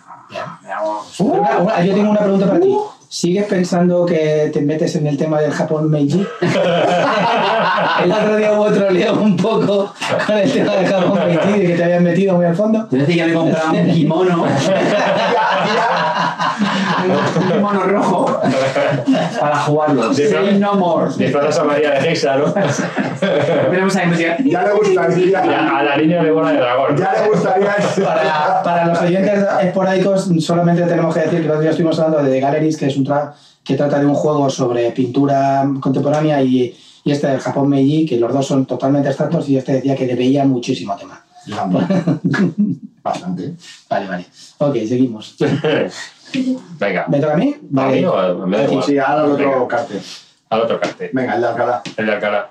Veamos. 0.62 1.20
Una- 1.20 1.58
una- 1.58 1.82
yo 1.84 1.94
tengo 1.94 2.10
una 2.10 2.20
pregunta 2.20 2.46
para 2.46 2.60
ti. 2.60 2.76
¿Sigues 3.14 3.46
pensando 3.46 4.04
que 4.04 4.50
te 4.52 4.60
metes 4.60 4.96
en 4.96 5.06
el 5.06 5.16
tema 5.16 5.40
del 5.40 5.52
Japón 5.52 5.88
Meiji? 5.88 6.26
el 8.02 8.10
otro 8.10 8.36
día 8.36 8.52
hubo 8.54 8.62
otro 8.62 8.90
lío 8.90 9.14
un 9.14 9.36
poco 9.36 9.94
con 10.26 10.36
el 10.36 10.50
tema 10.52 10.72
del 10.72 10.86
Japón 10.88 11.20
Meiji, 11.24 11.60
de 11.60 11.66
que 11.68 11.74
te 11.76 11.84
habían 11.84 12.02
metido 12.02 12.34
muy 12.34 12.44
al 12.44 12.56
fondo. 12.56 12.84
Te 12.86 12.96
decía 12.96 13.26
que 13.26 13.30
me 13.30 13.36
compraba 13.36 13.70
un 13.70 13.86
kimono. 13.92 14.42
un 17.38 17.52
kimono 17.52 17.82
rojo. 17.84 18.40
para 19.40 19.56
jugarlo. 19.58 20.12
Say 20.12 20.58
no 20.58 20.74
more. 20.74 21.08
Disfrazas 21.16 21.60
a 21.60 21.64
María 21.64 21.92
de 21.92 22.10
Hexa, 22.10 22.36
¿no? 22.36 22.52
Tenemos 23.70 23.94
ahí 23.96 24.08
música. 24.08 24.36
Ya 24.44 24.62
le 24.62 24.72
gustaría. 24.72 25.44
Ya, 25.44 25.78
a 25.78 25.82
la 25.82 25.96
niña 25.96 26.22
de 26.22 26.30
bola 26.32 26.50
de 26.50 26.58
dragón. 26.58 26.96
Ya 26.96 27.12
le 27.12 27.28
gustaría. 27.28 27.76
Para, 28.04 28.62
para 28.62 28.86
los 28.86 29.00
oyentes 29.00 29.44
esporádicos, 29.62 30.30
solamente 30.40 30.82
tenemos 30.82 31.14
que 31.14 31.20
decir 31.20 31.48
que 31.48 31.58
día 31.58 31.70
estuvimos 31.70 31.98
hablando 31.98 32.24
de 32.24 32.30
The 32.32 32.40
Galleries, 32.40 32.76
que 32.76 32.86
es 32.86 32.96
un 32.96 33.03
tra 33.04 33.34
que 33.62 33.76
trata 33.76 33.98
de 33.98 34.06
un 34.06 34.14
juego 34.14 34.50
sobre 34.50 34.90
pintura 34.90 35.66
contemporánea, 35.80 36.42
y, 36.42 36.74
y 37.04 37.10
este 37.10 37.28
del 37.28 37.40
Japón 37.40 37.68
Meiji, 37.68 38.06
que 38.06 38.18
los 38.18 38.32
dos 38.32 38.46
son 38.46 38.66
totalmente 38.66 39.08
abstractos, 39.08 39.48
y 39.48 39.56
este 39.56 39.74
decía 39.74 39.96
que 39.96 40.06
le 40.06 40.14
veía 40.14 40.44
muchísimo 40.44 40.96
tema. 40.96 41.24
Bastante. 43.02 43.54
Vale, 43.88 44.08
vale. 44.08 44.26
Ok, 44.58 44.74
seguimos. 44.88 45.36
Venga. 46.78 47.06
¿Me 47.08 47.20
toca 47.20 47.34
a 47.34 47.36
mí? 47.36 47.54
¿A 47.76 47.86
mí 47.88 48.04
o 48.04 48.46
me 48.46 48.56
da 48.56 48.64
igual? 48.64 48.84
Sí, 48.84 48.98
ahora 48.98 49.24
al 49.24 49.30
otro 49.32 49.50
Venga, 49.50 49.68
cartel. 49.68 50.00
Al 50.48 50.60
otro 50.62 50.80
cartel. 50.80 51.10
Venga, 51.12 51.34
el 51.34 51.40
de 51.42 51.46
Alcalá. 51.48 51.82
El 51.96 52.06
de 52.06 52.12
Alcalá. 52.12 52.50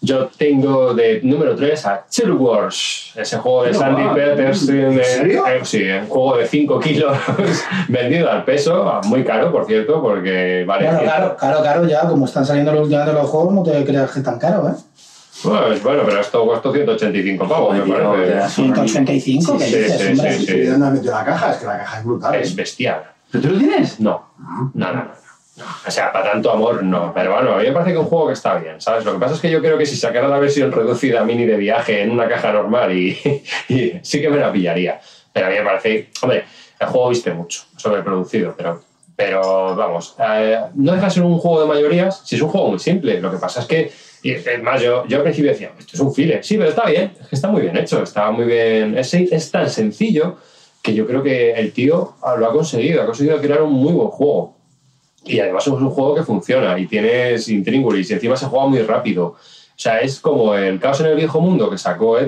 Yo 0.00 0.28
tengo 0.38 0.94
de 0.94 1.20
número 1.24 1.56
3 1.56 1.86
a 1.86 2.04
Chill 2.08 2.30
Wars, 2.30 3.12
ese 3.16 3.36
juego 3.38 3.64
de 3.64 3.74
Sandy 3.74 4.04
va. 4.04 4.14
Peterson. 4.14 4.76
¿En 4.78 4.96
de- 4.96 5.04
serio? 5.04 5.44
eh, 5.48 5.60
sí, 5.64 5.82
un 5.90 6.06
juego 6.06 6.36
de 6.36 6.46
5 6.46 6.78
kilos 6.78 7.16
vendido 7.88 8.30
al 8.30 8.44
peso, 8.44 9.00
muy 9.06 9.24
caro, 9.24 9.50
por 9.50 9.66
cierto, 9.66 10.00
porque 10.00 10.64
vale. 10.66 10.84
Bueno, 10.84 11.00
100. 11.00 11.10
claro, 11.10 11.36
claro, 11.36 11.60
claro, 11.62 11.88
ya 11.88 12.06
como 12.08 12.26
están 12.26 12.46
saliendo 12.46 12.70
los 12.72 12.82
últimos 12.82 13.06
de 13.06 13.12
los 13.12 13.28
juegos, 13.28 13.52
no 13.54 13.62
te 13.64 13.84
creas 13.84 14.10
que 14.12 14.20
es 14.20 14.24
tan 14.24 14.38
caro, 14.38 14.68
¿eh? 14.68 14.72
Pues 15.42 15.82
bueno, 15.82 16.02
pero 16.04 16.20
esto 16.20 16.46
costó 16.46 16.72
185 16.72 17.48
pavos, 17.48 17.76
me 17.76 17.92
parece. 17.92 18.48
185, 18.50 19.58
¿qué 19.58 19.64
Sí, 19.64 19.76
dices, 19.78 20.00
sí, 20.00 20.08
hombre? 20.12 20.32
sí, 20.32 20.46
sí. 20.46 20.52
¿Y 20.58 20.66
dónde 20.66 20.86
has 20.86 20.92
metido 20.92 21.12
la 21.14 21.24
caja? 21.24 21.50
Es 21.52 21.56
que 21.58 21.66
la 21.66 21.78
caja 21.78 21.98
es 21.98 22.04
brutal. 22.04 22.34
¿eh? 22.34 22.40
Es 22.42 22.54
bestial. 22.56 23.02
¿Pero 23.30 23.42
tú 23.44 23.50
lo 23.50 23.58
tienes? 23.58 24.00
No, 24.00 24.30
no, 24.38 24.70
no, 24.74 24.92
no. 24.94 25.10
O 25.86 25.90
sea, 25.90 26.12
para 26.12 26.32
tanto 26.32 26.50
amor 26.50 26.82
no. 26.82 27.12
Pero 27.14 27.34
bueno, 27.34 27.54
a 27.54 27.58
mí 27.58 27.64
me 27.64 27.72
parece 27.72 27.90
que 27.90 27.98
es 27.98 28.02
un 28.02 28.08
juego 28.08 28.26
que 28.28 28.32
está 28.32 28.56
bien, 28.58 28.80
¿sabes? 28.80 29.04
Lo 29.04 29.12
que 29.12 29.18
pasa 29.18 29.34
es 29.34 29.40
que 29.40 29.50
yo 29.50 29.60
creo 29.60 29.78
que 29.78 29.86
si 29.86 29.96
sacara 29.96 30.28
la 30.28 30.38
versión 30.38 30.72
reducida 30.72 31.24
mini 31.24 31.46
de 31.46 31.56
viaje 31.56 32.02
en 32.02 32.10
una 32.10 32.28
caja 32.28 32.52
normal 32.52 32.92
y, 32.96 33.16
sí 34.02 34.20
que 34.20 34.28
me 34.28 34.38
la 34.38 34.52
pillaría. 34.52 35.00
Pero 35.32 35.46
a 35.46 35.50
mí 35.50 35.56
me 35.56 35.64
parece... 35.64 36.10
Hombre, 36.22 36.44
el 36.80 36.86
juego 36.86 37.08
viste 37.08 37.32
mucho, 37.32 37.62
sobreproducido, 37.76 38.54
pero... 38.56 38.82
Pero 39.16 39.74
vamos, 39.74 40.14
eh, 40.20 40.60
no 40.76 40.92
deja 40.92 41.06
de 41.06 41.10
ser 41.10 41.24
un 41.24 41.38
juego 41.38 41.62
de 41.62 41.66
mayorías, 41.66 42.22
si 42.24 42.36
es 42.36 42.40
un 42.40 42.50
juego 42.50 42.68
muy 42.68 42.78
simple. 42.78 43.20
Lo 43.20 43.32
que 43.32 43.38
pasa 43.38 43.62
es 43.62 43.66
que, 43.66 43.90
y 44.22 44.30
es 44.30 44.62
más, 44.62 44.80
yo, 44.80 45.04
yo 45.08 45.16
al 45.16 45.22
principio 45.24 45.50
decía, 45.50 45.72
esto 45.76 45.90
es 45.94 46.00
un 46.00 46.14
file. 46.14 46.40
Sí, 46.44 46.56
pero 46.56 46.70
está 46.70 46.86
bien, 46.86 47.10
es 47.20 47.26
que 47.26 47.34
está 47.34 47.48
muy 47.48 47.62
bien 47.62 47.76
hecho, 47.76 48.00
está 48.00 48.30
muy 48.30 48.44
bien. 48.44 48.96
Es, 48.96 49.50
tan 49.50 49.68
sencillo 49.68 50.36
que 50.82 50.94
yo 50.94 51.04
creo 51.04 51.24
que 51.24 51.50
el 51.52 51.72
tío 51.72 52.14
lo 52.38 52.46
ha 52.46 52.52
conseguido, 52.52 53.02
ha 53.02 53.06
conseguido 53.06 53.40
crear 53.40 53.62
un 53.62 53.72
muy 53.72 53.92
buen 53.92 54.06
juego. 54.06 54.57
Y 55.28 55.40
además 55.40 55.66
es 55.66 55.72
un 55.72 55.90
juego 55.90 56.14
que 56.14 56.22
funciona 56.22 56.78
y 56.78 56.86
tienes 56.86 57.48
intríngulis 57.48 58.10
y 58.10 58.14
encima 58.14 58.36
se 58.36 58.46
juega 58.46 58.66
muy 58.66 58.80
rápido. 58.82 59.26
O 59.26 59.80
sea, 59.80 60.00
es 60.00 60.18
como 60.18 60.54
el 60.54 60.80
Caos 60.80 61.00
en 61.00 61.06
el 61.06 61.16
Viejo 61.16 61.40
Mundo 61.40 61.70
que 61.70 61.78
sacó 61.78 62.18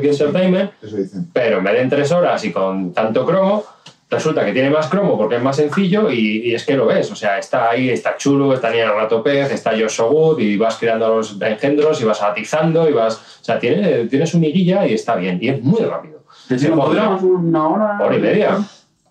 Eso 0.80 0.96
dicen. 0.96 1.28
pero 1.32 1.58
en 1.58 1.64
vez 1.64 1.74
de 1.74 1.80
en 1.80 1.88
tres 1.90 2.12
horas 2.12 2.44
y 2.44 2.52
con 2.52 2.92
tanto 2.92 3.26
cromo, 3.26 3.64
resulta 4.08 4.44
que 4.44 4.52
tiene 4.52 4.70
más 4.70 4.86
cromo 4.88 5.18
porque 5.18 5.36
es 5.36 5.42
más 5.42 5.56
sencillo 5.56 6.10
y, 6.12 6.42
y 6.48 6.54
es 6.54 6.64
que 6.64 6.76
lo 6.76 6.86
ves. 6.86 7.10
O 7.10 7.16
sea, 7.16 7.38
está 7.38 7.70
ahí, 7.70 7.90
está 7.90 8.16
chulo, 8.16 8.54
está 8.54 8.70
Nier 8.70 8.90
Ratopez, 8.90 9.50
está 9.50 9.72
Josh 9.72 9.88
So 9.90 10.08
Good 10.10 10.38
y 10.38 10.56
vas 10.56 10.76
creando 10.76 11.08
los 11.08 11.40
engendros 11.42 12.00
y 12.00 12.04
vas 12.04 12.22
atizando 12.22 12.88
y 12.88 12.92
vas... 12.92 13.16
O 13.40 13.44
sea, 13.44 13.58
tiene, 13.58 14.06
tiene 14.06 14.26
su 14.26 14.38
miguilla 14.38 14.86
y 14.86 14.94
está 14.94 15.16
bien. 15.16 15.38
Y 15.42 15.48
es 15.48 15.60
muy 15.60 15.80
rápido. 15.80 16.20
¿Te 16.48 16.58
Se 16.58 16.70
podríamos 16.70 17.22
una 17.22 17.68
hora? 17.68 17.98
hora 18.00 18.16
y 18.16 18.20
media. 18.20 18.58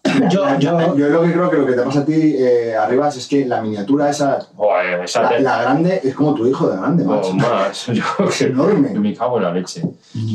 Yo, 0.30 0.58
yo, 0.60 0.96
Yo 0.98 1.10
lo 1.10 1.22
que 1.24 1.32
creo 1.34 1.50
que 1.50 1.58
lo 1.58 1.66
que 1.66 1.74
te 1.74 1.82
pasa 1.82 2.00
a 2.02 2.06
ti, 2.06 2.14
eh, 2.16 2.76
Arribas, 2.76 3.16
es 3.18 3.28
que 3.28 3.46
la 3.46 3.62
miniatura 3.62 4.10
esa, 4.10 4.40
Joder, 4.56 5.02
esa 5.04 5.24
la, 5.24 5.30
te- 5.30 5.40
la 5.42 5.62
grande, 5.62 6.02
es 6.04 6.14
como 6.16 6.34
tu 6.34 6.48
hijo 6.48 6.70
de 6.70 6.78
grande, 6.78 7.04
o 7.06 7.10
macho. 7.10 7.34
más. 7.36 7.86
Yo, 7.88 8.04
Es 8.30 8.42
enorme. 8.42 8.90
me 9.00 9.14
cago 9.14 9.38
en 9.38 9.44
la 9.44 9.54
leche. 9.54 9.84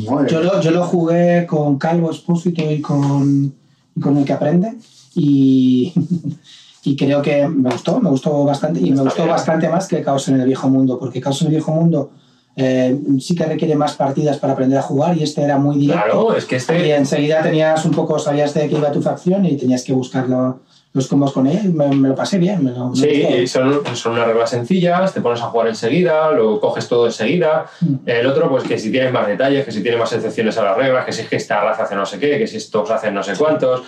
Madre 0.09 0.29
yo, 0.31 0.41
lo, 0.41 0.61
yo 0.61 0.71
lo 0.71 0.83
jugué 0.85 1.45
con 1.47 1.77
Calvo 1.77 2.11
Espósito 2.11 2.61
y 2.69 2.81
con, 2.81 3.53
y 3.95 3.99
con 3.99 4.17
el 4.17 4.25
que 4.25 4.33
aprende 4.33 4.73
y, 5.15 5.93
y 6.83 6.95
creo 6.95 7.21
que 7.21 7.47
me 7.47 7.69
gustó, 7.71 7.99
me 7.99 8.09
gustó 8.09 8.43
bastante 8.43 8.79
y 8.79 8.91
me 8.91 9.01
gustó 9.01 9.23
bien. 9.23 9.29
bastante 9.29 9.69
más 9.69 9.87
que 9.87 10.01
Caos 10.01 10.27
en 10.27 10.39
el 10.39 10.45
Viejo 10.45 10.69
Mundo, 10.69 10.99
porque 10.99 11.19
Caos 11.21 11.41
en 11.41 11.47
el 11.47 11.53
Viejo 11.53 11.71
Mundo 11.71 12.11
eh, 12.57 12.97
sí 13.19 13.35
que 13.35 13.45
requiere 13.45 13.75
más 13.75 13.95
partidas 13.95 14.37
para 14.37 14.53
aprender 14.53 14.77
a 14.79 14.81
jugar 14.81 15.17
y 15.17 15.23
este 15.23 15.41
era 15.41 15.57
muy 15.57 15.77
directo. 15.77 16.03
Claro, 16.03 16.35
es 16.35 16.45
que 16.45 16.55
Y 16.55 16.57
este... 16.57 16.95
enseguida 16.95 17.41
tenías 17.41 17.83
un 17.85 17.91
poco, 17.91 18.17
sabías 18.19 18.53
de 18.53 18.69
qué 18.69 18.75
iba 18.75 18.91
tu 18.91 19.01
facción 19.01 19.45
y 19.45 19.57
tenías 19.57 19.83
que 19.83 19.93
buscar 19.93 20.27
lo- 20.29 20.59
los 20.93 21.07
combos 21.07 21.33
con 21.33 21.45
él. 21.45 21.73
Me, 21.73 21.89
me 21.89 22.07
lo 22.07 22.15
pasé 22.15 22.37
bien. 22.37 22.63
Me 22.63 22.71
lo, 22.71 22.89
me 22.91 22.95
Sí, 22.95 23.09
y 23.09 23.47
son, 23.47 23.81
son 23.95 24.13
unas 24.13 24.27
reglas 24.27 24.49
sencillas, 24.49 25.13
te 25.13 25.19
pones 25.19 25.41
a 25.41 25.47
jugar 25.47 25.67
enseguida, 25.67 26.31
lo 26.31 26.61
coges 26.61 26.87
todo 26.87 27.05
enseguida. 27.07 27.65
Mm. 27.81 27.95
El 28.05 28.25
otro, 28.27 28.49
pues 28.49 28.63
que 28.63 28.79
si 28.79 28.89
tienes 28.91 29.11
más 29.11 29.27
detalles, 29.27 29.65
que 29.65 29.71
si 29.73 29.81
tienes 29.81 29.99
más 29.99 30.13
excepciones 30.13 30.57
a 30.57 30.63
las 30.63 30.77
reglas, 30.77 31.05
que 31.05 31.11
si 31.11 31.21
es 31.23 31.27
que 31.27 31.35
esta 31.35 31.59
raza 31.59 31.83
hace 31.83 31.95
no 31.95 32.05
sé 32.05 32.17
qué, 32.19 32.37
que 32.37 32.47
si 32.47 32.55
estos 32.55 32.89
hacen 32.89 33.13
no 33.13 33.21
sé 33.23 33.33
cuántos, 33.37 33.81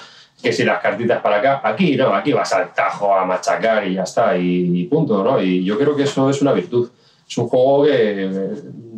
que 0.43 0.51
si 0.51 0.65
las 0.65 0.81
cartitas 0.81 1.21
para 1.21 1.37
acá. 1.37 1.61
Aquí 1.63 1.95
no, 1.95 2.13
aquí 2.13 2.33
vas 2.33 2.51
al 2.51 2.73
tajo 2.73 3.13
a 3.15 3.23
machacar 3.23 3.87
y 3.87 3.93
ya 3.93 4.03
está, 4.03 4.35
y, 4.37 4.81
y 4.81 4.83
punto, 4.87 5.23
¿no? 5.23 5.41
Y 5.41 5.63
yo 5.63 5.77
creo 5.79 5.95
que 5.95 6.03
eso 6.03 6.29
es 6.29 6.41
una 6.41 6.51
virtud. 6.51 6.89
Es 7.29 7.37
un 7.37 7.47
juego 7.47 7.83
que 7.85 7.91
eh, 8.25 8.49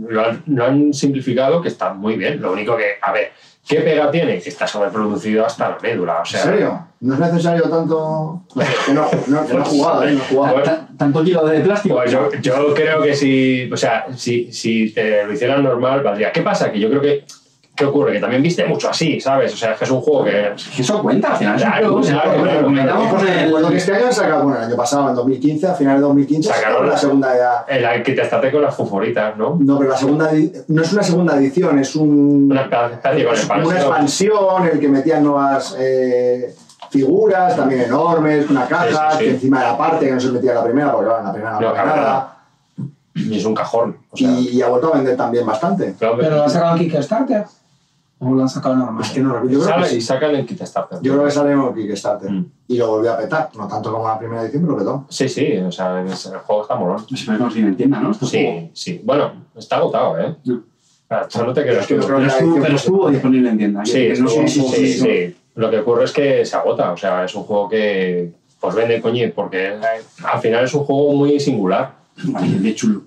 lo 0.07 0.21
han, 0.25 0.43
lo 0.47 0.65
han 0.65 0.93
simplificado, 0.93 1.61
que 1.61 1.67
está 1.69 1.93
muy 1.93 2.15
bien. 2.15 2.41
Lo 2.41 2.51
único 2.51 2.77
que, 2.77 2.85
a 3.01 3.11
ver, 3.11 3.31
¿qué 3.67 3.81
pega 3.81 4.11
tiene? 4.11 4.39
Que 4.39 4.49
está 4.49 4.67
sobreproducido 4.67 5.45
hasta 5.45 5.69
la 5.69 5.77
médula. 5.81 6.21
O 6.21 6.25
sea, 6.25 6.41
¿En 6.43 6.49
serio? 6.49 6.87
¿No 7.01 7.13
es 7.15 7.19
necesario 7.19 7.63
tanto...? 7.63 8.43
Que 8.87 8.93
no, 8.93 9.07
no, 9.27 9.41
no 9.47 9.59
he 9.59 9.65
jugado, 9.65 10.03
¿eh? 10.03 10.11
No 10.11 10.17
he 10.19 10.27
jugado. 10.27 10.61
Ta- 10.63 10.87
¿Tanto 10.97 11.23
kilo 11.23 11.45
de 11.47 11.61
plástico? 11.61 11.95
Pues 11.95 12.11
yo, 12.11 12.29
yo 12.41 12.73
creo 12.73 13.01
que 13.01 13.13
si, 13.15 13.69
o 13.71 13.77
sea, 13.77 14.07
si, 14.15 14.51
si 14.51 14.91
te 14.91 15.23
lo 15.25 15.31
hicieran 15.33 15.63
normal, 15.63 16.03
valdría. 16.03 16.31
¿Qué 16.31 16.41
pasa? 16.41 16.71
Que 16.71 16.79
yo 16.79 16.89
creo 16.89 17.01
que, 17.01 17.23
¿qué 17.79 17.85
ocurre? 17.85 18.11
Que 18.11 18.19
también 18.19 18.43
viste 18.43 18.65
mucho 18.65 18.89
así, 18.89 19.19
¿sabes? 19.21 19.53
O 19.53 19.57
sea, 19.57 19.71
es 19.71 19.79
que 19.79 19.85
es 19.85 19.91
un 19.91 20.01
juego 20.01 20.25
que... 20.25 20.51
Eso 20.77 21.01
cuenta, 21.01 21.31
al 21.31 21.37
final. 21.37 21.55
es 21.55 21.63
un 21.63 22.01
Claro, 22.03 22.43
claro, 22.43 22.63
comentamos 22.65 23.13
con 23.13 23.27
el- 23.27 23.45
Recuerdo 23.45 23.69
que 23.69 23.77
este 23.77 23.93
año 23.95 24.05
han 24.07 24.13
sacado, 24.13 24.43
bueno, 24.43 24.57
el 24.59 24.65
año 24.65 24.75
pasado, 24.75 25.09
en 25.09 25.15
2015, 25.15 25.67
a 25.67 25.73
finales 25.73 26.01
de 26.01 26.07
2015, 26.07 26.49
Sacaron 26.49 26.63
sacaron 26.65 26.85
la 26.87 26.93
la- 26.93 26.99
segunda 26.99 27.35
edad. 27.35 27.65
El 27.69 27.85
arquitectate 27.85 28.51
con 28.51 28.61
las 28.61 28.75
fuforitas, 28.75 29.37
¿no? 29.37 29.57
No, 29.59 29.77
pero 29.79 29.89
la 29.91 29.97
segunda 29.97 30.29
no 30.67 30.81
es 30.81 30.93
una 30.93 31.03
segunda 31.03 31.37
edición, 31.37 31.79
es 31.79 31.95
un, 31.95 32.49
Una 32.51 32.69
con 32.69 33.17
es 33.17 33.45
una 33.65 33.75
expansión. 33.77 34.67
el 34.71 34.79
que 34.79 34.87
metían 34.89 35.23
nuevas 35.23 35.75
eh, 35.79 36.53
figuras, 36.89 37.55
también 37.55 37.81
enormes, 37.81 38.49
una 38.49 38.65
caja, 38.67 38.87
Sí, 38.87 38.93
sí, 38.93 39.17
sí. 39.17 39.23
que 39.23 39.29
encima 39.31 39.61
era 39.61 39.77
parte 39.77 40.05
que 40.05 40.11
no 40.11 40.19
se 40.19 40.31
metía 40.31 40.53
la 40.53 40.63
primera, 40.63 40.91
porque 40.91 41.07
claro, 41.07 41.23
la 41.23 41.31
primera 41.31 41.53
no, 41.53 41.61
No, 41.61 41.73
nada. 41.75 42.35
Y 43.15 43.37
es 43.37 43.45
un 43.45 43.53
cajón. 43.53 43.97
O 44.11 44.17
sea, 44.17 44.29
Y, 44.29 44.49
y 44.57 44.61
ha 44.61 44.67
vuelto 44.69 44.93
a 44.93 44.97
vender 44.97 45.17
también 45.17 45.45
bastante. 45.45 45.93
Pero 45.99 46.15
lo 46.15 46.43
han 46.43 46.49
sacado 46.49 46.77
en 46.77 46.79
Kickstarter. 46.89 47.43
O 48.21 48.33
lo 48.33 48.41
han 48.41 48.49
sacado 48.49 48.75
normal. 48.75 49.01
Es 49.03 49.11
que 49.11 49.21
no 49.21 49.33
recuerdo. 49.33 49.49
Yo 49.53 49.59
creo 49.59 49.67
que 49.75 49.81
Sale- 49.81 49.89
sí. 49.89 49.97
y 49.97 50.01
sacan 50.01 50.35
el 50.35 50.45
Kickstarter. 50.45 50.99
Yo 51.01 51.13
creo 51.13 51.25
que 51.25 51.31
sale 51.31 51.51
en 51.53 51.73
Kickstarter. 51.73 52.29
Mm. 52.29 52.45
Y 52.67 52.77
lo 52.77 52.87
volvió 52.89 53.13
a 53.13 53.17
petar. 53.17 53.49
No 53.57 53.67
tanto 53.67 53.91
como 53.93 54.07
la 54.07 54.19
primera 54.19 54.41
edición, 54.43 54.63
pero 54.63 54.77
petó. 54.77 55.05
Sí, 55.09 55.29
sí, 55.29 55.57
o 55.57 55.71
sea, 55.71 56.01
el 56.01 56.07
juego 56.39 56.61
está 56.63 56.75
molón. 56.75 57.05
No 57.09 57.49
se 57.51 57.59
en 57.59 57.77
tienda, 57.77 57.99
¿no? 58.01 58.11
Este 58.11 58.25
juego. 58.25 58.59
Sí, 58.59 58.71
sí. 58.73 59.01
Bueno, 59.05 59.31
está 59.55 59.77
agotado, 59.77 60.19
¿eh? 60.19 60.35
No 60.43 61.53
te 61.53 61.61
creas 61.63 61.79
Es 61.81 61.87
que 61.87 61.95
tú. 61.95 62.01
yo 62.01 62.07
creo 62.07 62.19
Pero 62.19 62.29
estuvo, 62.31 62.61
pero 62.61 62.75
estuvo 62.75 63.09
disponible 63.09 63.49
en 63.49 63.57
tienda. 63.57 63.85
Sí, 63.85 63.93
que 63.93 64.11
estuvo- 64.11 64.47
sí, 64.47 64.93
sí. 64.93 65.35
Lo 65.55 65.69
que 65.71 65.79
ocurre 65.79 66.03
es 66.03 66.11
que 66.11 66.45
se 66.45 66.55
agota. 66.55 66.91
O 66.91 66.97
sea, 66.97 67.23
es 67.25 67.33
un 67.35 67.43
juego 67.43 67.67
que 67.69 68.31
pues 68.59 68.75
vende 68.75 69.01
coño 69.01 69.25
porque 69.33 69.69
eh, 69.69 69.79
al 70.25 70.39
final 70.41 70.65
es 70.65 70.73
un 70.73 70.83
juego 70.83 71.13
muy 71.13 71.39
singular. 71.39 71.93
Vale, 72.25 72.59
de 72.59 72.75
chulo. 72.75 73.03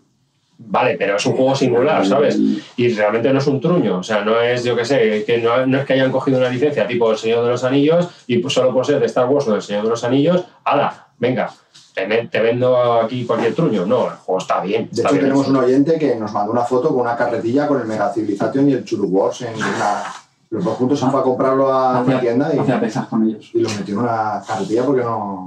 Vale, 0.59 0.97
pero 0.97 1.17
es 1.17 1.27
un 1.27 1.35
juego 1.35 1.55
singular, 1.57 2.07
¿sabes? 2.07 2.39
Y 2.77 2.89
realmente 2.95 3.33
no 3.33 3.39
es 3.39 3.47
un 3.47 3.61
truño. 3.61 3.99
O 3.99 4.03
sea, 4.03 4.25
no 4.25 4.41
es, 4.41 4.63
yo 4.65 4.77
qué 4.77 4.85
sé, 4.85 5.25
que 5.25 5.39
no, 5.39 5.67
no 5.67 5.79
es 5.79 5.85
que 5.85 5.95
hayan 5.95 6.13
cogido 6.13 6.39
una 6.39 6.49
licencia 6.49 6.87
tipo 6.87 7.11
El 7.11 7.19
Señor 7.19 7.45
de 7.45 7.51
los 7.51 7.65
Anillos 7.65 8.09
y 8.27 8.39
pues 8.39 8.55
solo 8.55 8.73
por 8.73 8.87
ser 8.87 9.01
de 9.01 9.07
Star 9.07 9.29
Wars 9.29 9.49
o 9.49 9.53
del 9.53 9.63
Señor 9.63 9.85
de 9.85 9.91
los 9.91 10.05
Anillos, 10.05 10.45
¡hala! 10.65 11.09
Venga, 11.19 11.53
te, 11.95 12.41
vendo 12.41 13.01
aquí 13.01 13.25
cualquier 13.25 13.55
truño. 13.55 13.87
No, 13.87 14.07
el 14.07 14.17
juego 14.17 14.39
está 14.39 14.61
bien. 14.61 14.89
De 14.91 15.03
está 15.03 15.09
hecho, 15.09 15.13
bien 15.13 15.25
tenemos 15.25 15.43
hecho. 15.47 15.51
un 15.51 15.65
oyente 15.65 15.99
que 15.99 16.17
nos 16.17 16.33
mandó 16.33 16.53
una 16.53 16.65
foto 16.65 16.89
con 16.89 17.01
una 17.01 17.17
carretilla 17.17 17.67
con 17.67 17.81
el 17.81 17.87
Mega 17.87 18.13
Civilization 18.13 18.69
y 18.69 18.73
el 18.73 18.85
Churu 18.85 19.07
Wars 19.07 19.43
en 19.43 19.55
una. 19.55 20.05
Los 20.51 20.65
dos 20.65 20.77
juntos 20.77 21.01
se 21.01 21.07
fue 21.07 21.21
a 21.21 21.23
comprarlo 21.23 21.73
a 21.73 22.01
una 22.01 22.21
tienda 22.21 22.55
y, 22.55 22.59
Hacía 22.59 22.79
pesas 22.81 23.07
con 23.07 23.27
ellos. 23.27 23.51
y 23.55 23.61
lo 23.61 23.71
metió 23.71 23.95
en 23.95 24.01
una 24.01 24.43
carretilla 24.47 24.85
porque 24.85 25.03
no. 25.03 25.47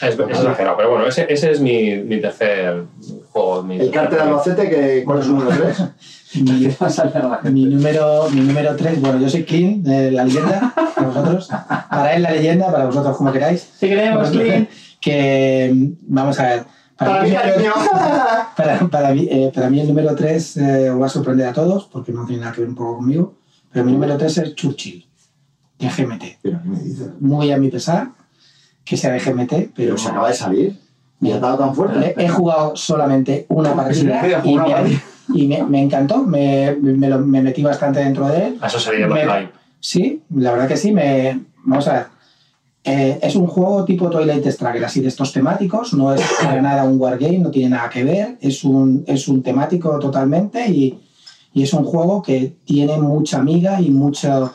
Es, 0.00 0.14
es 0.14 0.20
exagerado, 0.20 0.76
pero 0.76 0.90
bueno, 0.90 1.06
ese, 1.06 1.26
ese 1.32 1.52
es 1.52 1.60
mi, 1.60 1.96
mi 1.96 2.20
tercer 2.20 2.84
juego. 3.30 3.62
Mi 3.62 3.78
El 3.78 3.90
cártel 3.90 4.18
de 4.18 4.24
Albacete, 4.24 4.68
que, 4.68 5.04
¿cuál 5.04 5.20
es 5.20 5.24
su 5.26 5.32
número 5.32 5.56
3? 5.56 5.82
Mi, 7.44 7.64
número, 7.64 8.28
mi 8.30 8.40
número 8.42 8.76
3, 8.76 9.00
bueno, 9.00 9.18
yo 9.20 9.30
soy 9.30 9.44
Clean, 9.44 9.82
de 9.82 10.10
la 10.10 10.24
leyenda, 10.24 10.72
para 10.94 11.08
vosotros. 11.08 11.48
Para 11.88 12.14
él 12.14 12.22
la 12.22 12.32
leyenda, 12.32 12.70
para 12.70 12.84
vosotros 12.86 13.16
como 13.16 13.32
queráis. 13.32 13.70
Te 13.80 13.88
queremos, 13.88 14.28
Clint. 14.30 14.68
Que, 15.00 15.72
vamos 16.02 16.38
a 16.40 16.42
ver. 16.46 16.64
Para 16.98 17.22
mí- 17.22 17.30
mí, 17.30 17.36
cariño. 17.36 17.72
para, 18.56 18.78
para 18.90 19.14
mí, 19.14 19.28
eh, 19.30 19.50
para 19.54 19.70
mí 19.70 19.80
el 19.80 19.88
número 19.88 20.14
3 20.14 20.56
os 20.92 21.00
va 21.00 21.06
a 21.06 21.10
sorprender 21.10 21.46
a 21.46 21.52
todos, 21.52 21.86
porque 21.86 22.12
no 22.12 22.26
tiene 22.26 22.42
nada 22.42 22.52
que 22.52 22.60
ver 22.62 22.70
un 22.70 22.76
poco 22.76 22.96
conmigo, 22.96 23.34
pero 23.72 23.84
mi 23.84 23.92
número 23.92 24.16
3 24.18 24.38
es 24.38 24.54
Churchill, 24.54 25.06
de 25.78 25.88
GMT. 25.88 26.24
Pero, 26.42 26.60
¿qué 26.62 26.68
me 26.68 26.80
dices? 26.80 27.08
Muy 27.20 27.50
a 27.52 27.56
mi 27.56 27.70
pesar 27.70 28.08
que 28.86 28.96
sea 28.96 29.12
de 29.12 29.18
GMT, 29.20 29.50
pero 29.50 29.70
Pero 29.74 29.98
se 29.98 30.08
acaba 30.08 30.28
de 30.28 30.34
salir. 30.34 30.78
Y 31.20 31.30
ha 31.32 31.38
dado 31.40 31.58
tan 31.58 31.74
fuerte. 31.74 32.14
he, 32.16 32.24
he 32.24 32.28
jugado 32.28 32.74
solamente 32.76 33.44
una 33.48 33.74
partida 33.74 34.42
y, 34.44 34.54
una 34.54 34.64
me, 34.66 34.72
partida. 34.72 35.00
y 35.34 35.46
me, 35.48 35.62
me 35.64 35.82
encantó, 35.82 36.22
me, 36.22 36.76
me, 36.80 37.08
lo- 37.08 37.18
me 37.18 37.42
metí 37.42 37.62
bastante 37.62 38.00
dentro 38.00 38.28
de 38.28 38.46
él. 38.48 38.58
A 38.60 38.66
eso 38.68 38.78
sería 38.78 39.06
hype. 39.08 39.50
Sí, 39.80 40.22
la 40.34 40.52
verdad 40.52 40.68
que 40.68 40.76
sí. 40.76 40.92
Me, 40.92 41.40
vamos 41.64 41.88
a 41.88 41.92
ver. 41.92 42.06
Eh, 42.84 43.18
es 43.20 43.34
un 43.34 43.46
juego 43.48 43.84
tipo 43.84 44.08
Twilight 44.08 44.46
Struggle, 44.46 44.86
así 44.86 45.00
de 45.00 45.08
estos 45.08 45.32
temáticos. 45.32 45.92
No 45.94 46.14
es 46.14 46.20
para 46.40 46.62
nada 46.62 46.84
un 46.84 47.00
wargame, 47.00 47.38
no 47.38 47.50
tiene 47.50 47.70
nada 47.70 47.88
que 47.90 48.04
ver. 48.04 48.36
Es 48.40 48.62
un, 48.62 49.02
es 49.08 49.26
un 49.26 49.42
temático 49.42 49.98
totalmente 49.98 50.68
y, 50.68 51.00
y 51.52 51.62
es 51.64 51.72
un 51.72 51.84
juego 51.84 52.22
que 52.22 52.54
tiene 52.64 52.98
mucha 52.98 53.38
amiga 53.38 53.80
y 53.80 53.90
mucho, 53.90 54.52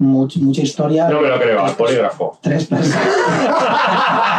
much- 0.00 0.38
mucha 0.40 0.62
historia. 0.62 1.08
No 1.08 1.20
me 1.20 1.28
lo 1.28 1.38
creo, 1.38 1.64
al 1.64 1.76
polígrafo. 1.76 2.38
Tres 2.42 2.66
personas. 2.66 3.06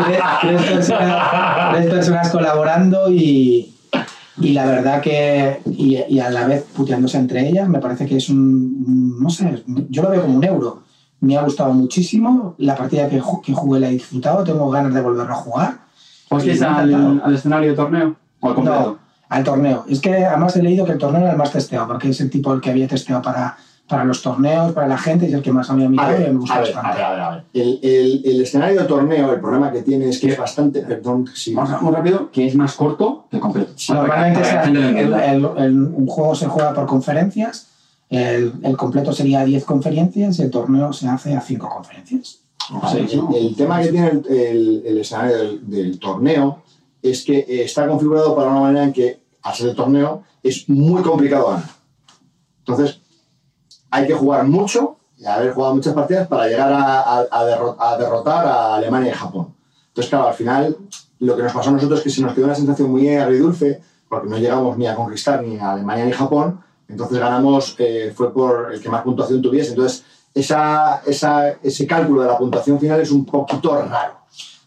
tres, 0.00 0.20
tres 0.40 0.62
personas, 0.62 1.72
tres 1.72 1.86
personas 1.86 2.30
colaborando 2.30 3.10
y, 3.10 3.74
y 4.38 4.52
la 4.52 4.66
verdad 4.66 5.00
que. 5.00 5.60
Y, 5.66 5.96
y 6.08 6.20
a 6.20 6.30
la 6.30 6.46
vez 6.46 6.64
puteándose 6.74 7.18
entre 7.18 7.48
ellas, 7.48 7.68
me 7.68 7.78
parece 7.78 8.06
que 8.06 8.16
es 8.16 8.28
un. 8.28 9.20
No 9.22 9.30
sé, 9.30 9.62
yo 9.88 10.02
lo 10.02 10.10
veo 10.10 10.22
como 10.22 10.36
un 10.36 10.44
euro. 10.44 10.82
Me 11.20 11.36
ha 11.36 11.42
gustado 11.42 11.72
muchísimo. 11.72 12.54
La 12.58 12.76
partida 12.76 13.08
que, 13.08 13.22
que 13.42 13.54
jugué 13.54 13.80
la 13.80 13.88
he 13.88 13.92
disfrutado. 13.92 14.44
Tengo 14.44 14.68
ganas 14.70 14.92
de 14.92 15.00
volverlo 15.00 15.32
a 15.32 15.36
jugar. 15.36 15.78
¿Fuisteis 16.28 16.60
al, 16.62 17.20
al 17.24 17.34
escenario 17.34 17.70
de 17.70 17.76
torneo? 17.76 18.16
¿O 18.40 18.48
al 18.48 18.54
completo? 18.54 18.80
No, 18.80 18.98
al 19.28 19.44
torneo. 19.44 19.84
Es 19.88 20.00
que 20.00 20.24
además 20.26 20.54
he 20.56 20.62
leído 20.62 20.84
que 20.84 20.92
el 20.92 20.98
torneo 20.98 21.22
era 21.22 21.30
el 21.30 21.36
más 21.38 21.52
testeado, 21.52 21.86
porque 21.86 22.10
es 22.10 22.20
el 22.20 22.30
tipo 22.30 22.52
el 22.52 22.60
que 22.60 22.70
había 22.70 22.86
testeado 22.86 23.22
para, 23.22 23.56
para 23.88 24.04
los 24.04 24.20
torneos, 24.20 24.72
para 24.72 24.88
la 24.88 24.98
gente, 24.98 25.26
es 25.26 25.32
el 25.32 25.42
que 25.42 25.52
más 25.52 25.70
A 25.70 25.74
ver, 25.74 25.88
me 25.88 26.38
gusta 26.38 26.56
a 26.56 26.60
ver, 26.60 26.74
bastante. 26.74 26.88
a 26.88 26.94
ver, 26.94 27.04
a 27.04 27.10
ver, 27.10 27.20
a 27.20 27.30
ver. 27.30 27.44
El, 27.54 27.78
el, 27.82 28.22
el 28.24 28.42
escenario 28.42 28.80
de 28.82 28.86
torneo, 28.88 29.32
el 29.32 29.40
problema 29.40 29.70
que 29.70 29.82
tiene 29.82 30.08
es 30.08 30.18
que 30.18 30.28
es 30.28 30.38
bastante. 30.38 30.80
Perdón, 30.82 31.26
sí. 31.34 31.54
Vamos 31.54 31.70
a 31.70 31.80
muy 31.80 31.92
rápido, 31.92 32.30
que 32.32 32.46
es 32.46 32.54
más 32.56 32.74
corto 32.74 33.26
que 33.30 33.38
completo. 33.38 33.72
Normalmente 33.90 34.40
el- 35.00 35.78
un 35.78 36.06
juego 36.06 36.34
se 36.34 36.46
juega 36.46 36.74
por 36.74 36.86
conferencias, 36.86 37.68
el, 38.10 38.76
completo 38.76 39.12
sería 39.12 39.40
a 39.40 39.44
10 39.44 39.64
conferencias 39.64 40.38
y 40.38 40.42
el 40.42 40.50
torneo 40.50 40.92
se 40.92 41.08
hace 41.08 41.34
a 41.36 41.40
5 41.40 41.68
conferencias. 41.68 42.40
A 42.82 42.92
ver, 42.92 43.06
el, 43.36 43.54
tema 43.54 43.80
que 43.80 43.88
tiene 43.88 44.08
el, 44.28 44.98
escenario 44.98 45.36
del, 45.38 45.70
del 45.70 45.98
torneo 46.00 46.62
es 47.02 47.24
que 47.24 47.44
está 47.62 47.86
configurado 47.86 48.34
para 48.34 48.50
una 48.50 48.60
manera 48.60 48.84
en 48.84 48.92
que, 48.92 49.20
al 49.42 49.54
ser 49.54 49.68
el 49.68 49.76
torneo, 49.76 50.24
es 50.42 50.68
muy 50.68 51.02
complicado 51.02 51.50
ganar. 51.50 51.68
Entonces, 52.58 53.00
hay 53.90 54.06
que 54.06 54.14
jugar 54.14 54.44
mucho 54.44 54.96
y 55.18 55.24
haber 55.26 55.52
jugado 55.52 55.74
muchas 55.74 55.94
partidas 55.94 56.28
para 56.28 56.46
llegar 56.46 56.72
a, 56.72 57.00
a- 57.00 57.26
a 57.30 57.44
derro- 57.44 57.76
a 57.78 57.96
derrotar 57.96 58.46
a 58.46 58.74
Alemania 58.74 59.10
y 59.10 59.14
Japón. 59.14 59.54
Entonces, 59.88 60.10
claro, 60.10 60.28
al 60.28 60.34
final, 60.34 60.76
lo 61.20 61.36
que 61.36 61.42
nos 61.42 61.52
pasó 61.52 61.70
a 61.70 61.72
nosotros 61.72 62.00
es 62.00 62.04
que 62.04 62.10
se 62.10 62.20
nos 62.22 62.34
quedó 62.34 62.44
una 62.46 62.54
sensación 62.54 62.90
muy 62.90 63.08
agridulce, 63.14 63.80
porque 64.08 64.28
no 64.28 64.36
llegamos 64.38 64.76
ni 64.76 64.86
a 64.86 64.94
conquistar 64.94 65.42
ni 65.42 65.58
a 65.58 65.72
Alemania 65.72 66.04
ni 66.04 66.12
Japón, 66.12 66.60
entonces 66.88 67.18
ganamos, 67.18 67.74
eh, 67.78 68.12
fue 68.14 68.32
por 68.32 68.72
el 68.74 68.80
que 68.80 68.88
más 68.88 69.02
puntuación 69.02 69.40
tuviese. 69.42 69.70
Entonces, 69.70 70.04
esa, 70.34 71.00
esa- 71.06 71.48
ese 71.62 71.86
cálculo 71.86 72.20
de 72.22 72.28
la 72.28 72.36
puntuación 72.36 72.78
final 72.78 73.00
es 73.00 73.10
un 73.10 73.24
poquito 73.24 73.74
raro. 73.82 74.14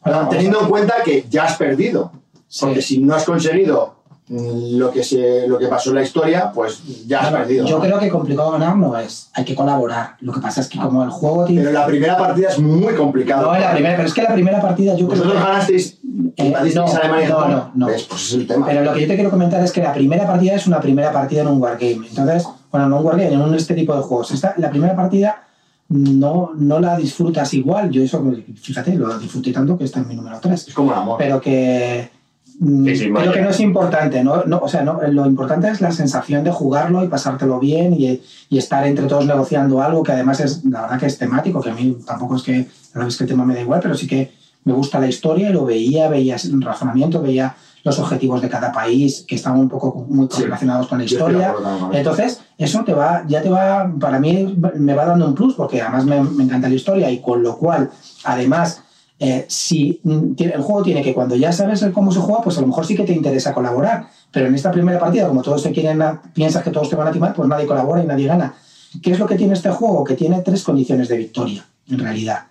Bueno, 0.04 0.28
teniendo 0.30 0.62
en 0.62 0.68
cuenta 0.70 0.96
que 1.06 1.26
ya 1.30 1.44
has 1.44 1.56
perdido. 1.58 2.12
Sí. 2.48 2.66
Porque 2.66 2.82
si 2.82 2.98
no 2.98 3.14
has 3.14 3.24
conseguido 3.26 3.96
lo 4.30 4.92
que, 4.92 5.04
se, 5.04 5.48
lo 5.48 5.58
que 5.58 5.68
pasó 5.68 5.90
en 5.90 5.96
la 5.96 6.04
historia, 6.04 6.52
pues 6.54 7.08
ya 7.08 7.22
has 7.22 7.32
perdido. 7.32 7.66
yo 7.66 7.78
¿no? 7.78 7.84
creo 7.84 8.00
que 8.00 8.10
complicado 8.10 8.52
ganar 8.52 8.78
no 8.78 8.96
es, 8.98 9.32
hay 9.34 9.44
que 9.44 9.56
colaborar. 9.56 10.18
Lo 10.22 10.32
que 10.34 10.40
pasa 10.40 10.62
es 10.62 10.68
que 10.68 10.78
como 10.78 11.04
el 11.04 11.10
juego 11.10 11.46
tiene... 11.46 11.64
Pero 11.64 11.74
la 11.74 11.88
primera 11.88 12.16
partida 12.16 12.50
es 12.50 12.60
muy 12.60 12.94
complicada. 12.94 13.42
no, 13.42 13.60
la 13.60 13.72
primera, 13.72 13.96
pero 13.96 14.08
es 14.08 14.14
que 14.14 14.22
la 14.22 14.34
primera 14.34 14.62
partida 14.62 14.96
yo 14.96 15.08
creo 15.08 15.24
Vosotros 15.24 15.34
que... 15.34 15.50
ganasteis, 15.50 15.98
Eh, 16.38 16.74
no, 16.76 16.86
Alemania 16.86 17.30
no, 17.30 17.48
no, 17.48 17.72
no. 17.74 17.88
¿Ves? 17.88 18.04
Pues 18.04 18.22
ese 18.22 18.36
es 18.36 18.42
el 18.42 18.48
tema. 18.48 18.68
Pero 18.68 18.84
lo 18.84 18.94
que 18.94 19.02
yo 19.02 19.08
te 19.08 19.16
quiero 19.16 19.32
comentar 19.32 19.64
es 19.64 19.72
que 19.72 19.82
la 19.82 19.94
primera 19.94 20.28
partida 20.28 20.54
es 20.54 20.68
una 20.68 20.80
primera 20.80 21.12
partida 21.12 21.42
en 21.42 21.48
un 21.48 21.62
wargame. 21.62 22.08
Entonces, 22.08 22.48
bueno, 22.72 22.88
no 22.88 23.00
un 23.00 23.06
wargame, 23.06 23.34
en 23.34 23.42
un 23.42 23.56
este 23.56 23.74
tipo 23.74 23.96
de 23.96 24.04
juegos. 24.04 24.32
Esta, 24.32 24.54
la 24.58 24.70
primera 24.70 24.96
partida 24.96 25.44
no, 25.90 26.52
no 26.56 26.80
la 26.80 26.98
disfrutas 26.98 27.52
igual. 27.56 27.90
Yo 27.90 28.04
eso, 28.04 28.24
fíjate, 28.62 28.94
lo 28.94 29.18
disfruté 29.18 29.52
tanto 29.52 29.76
que 29.76 29.86
está 29.86 30.00
en 30.00 30.08
mi 30.08 30.16
número 30.16 30.40
3. 30.40 30.68
Es 30.68 30.74
como 30.74 30.92
el 30.92 31.00
amor. 31.00 31.18
Pero 31.18 31.42
que... 31.42 32.19
mm, 32.60 32.86
Sí, 32.96 33.12
creo 33.12 33.32
que 33.32 33.42
no 33.42 33.50
es 33.50 33.60
importante, 33.60 34.24
¿no? 34.24 34.44
No, 34.46 34.60
o 34.60 34.68
sea, 34.68 34.84
no, 34.84 35.00
lo 35.02 35.26
importante 35.26 35.70
es 35.70 35.82
la 35.82 35.92
sensación 35.92 36.44
de 36.44 36.52
jugarlo 36.52 37.04
y 37.04 37.08
pasártelo 37.08 37.60
bien 37.60 37.94
y, 37.94 38.22
y 38.50 38.58
estar 38.58 38.86
entre 38.86 39.06
todos 39.06 39.26
negociando 39.26 39.82
algo 39.82 40.04
que 40.04 40.12
además 40.12 40.40
es, 40.40 40.64
la 40.66 40.82
verdad 40.84 41.00
que 41.00 41.06
es 41.08 41.18
temático, 41.18 41.62
que 41.62 41.70
a 41.72 41.74
mí 41.74 41.98
tampoco 42.06 42.36
es 42.36 42.44
que, 42.44 42.68
la 42.96 43.08
es 43.08 43.18
que 43.18 43.24
el 43.24 43.30
tema 43.30 43.46
me 43.46 43.56
da 43.56 43.62
igual, 43.62 43.80
pero 43.82 43.96
sí 43.96 44.08
que 44.08 44.32
me 44.66 44.74
gusta 44.74 45.00
la 45.00 45.08
historia 45.08 45.50
y 45.50 45.54
lo 45.54 45.66
veía, 45.66 46.10
veía 46.10 46.36
el 46.36 46.62
razonamiento, 46.62 47.22
veía 47.22 47.56
los 47.86 47.98
objetivos 47.98 48.42
de 48.42 48.50
cada 48.50 48.74
país 48.74 49.24
que 49.26 49.36
estaban 49.36 49.58
un 49.62 49.70
poco 49.70 50.06
muy 50.10 50.28
Sí. 50.30 50.44
relacionados 50.44 50.88
con 50.88 50.98
la 50.98 51.06
historia. 51.06 51.56
Entonces, 51.94 52.42
eso 52.58 52.84
te 52.84 52.94
va, 52.94 53.24
ya 53.26 53.42
te 53.42 53.50
va, 53.50 53.90
para 54.02 54.20
mí 54.20 54.54
me 54.76 54.94
va 54.94 55.06
dando 55.06 55.26
un 55.26 55.34
plus, 55.34 55.54
porque 55.54 55.82
además 55.82 56.04
me, 56.06 56.22
me 56.22 56.44
encanta 56.44 56.68
la 56.68 56.76
historia 56.76 57.10
y 57.10 57.22
con 57.22 57.42
lo 57.42 57.58
cual, 57.58 57.90
además, 58.26 58.84
eh, 59.20 59.46
si 59.50 60.00
mm, 60.04 60.32
el 60.38 60.62
juego 60.62 60.82
tiene 60.82 61.04
que 61.04 61.14
cuando 61.14 61.36
ya 61.36 61.52
sabes 61.52 61.86
cómo 61.94 62.12
se 62.12 62.20
juega, 62.20 62.42
pues 62.42 62.58
a 62.58 62.62
lo 62.62 62.68
mejor 62.68 62.86
sí 62.86 62.96
que 62.96 63.04
te 63.04 63.14
interesa 63.14 63.54
colaborar. 63.54 64.08
Pero 64.32 64.48
en 64.48 64.56
esta 64.56 64.72
primera 64.72 65.00
partida, 65.00 65.28
como 65.28 65.42
todos 65.42 65.64
te 65.64 65.72
quieren, 65.72 66.02
piensas 66.34 66.64
que 66.64 66.72
todos 66.72 66.90
te 66.90 66.96
van 66.96 67.08
a 67.08 67.12
timar, 67.12 67.34
pues 67.34 67.48
nadie 67.50 67.66
colabora 67.66 68.04
y 68.04 68.08
nadie 68.08 68.28
gana. 68.28 68.54
¿Qué 69.02 69.12
es 69.12 69.20
lo 69.20 69.28
que 69.28 69.36
tiene 69.36 69.54
este 69.54 69.70
juego? 69.70 70.04
Que 70.04 70.16
tiene 70.16 70.42
tres 70.42 70.64
condiciones 70.64 71.10
de 71.10 71.18
victoria, 71.18 71.66
en 71.90 72.00
realidad. 72.00 72.48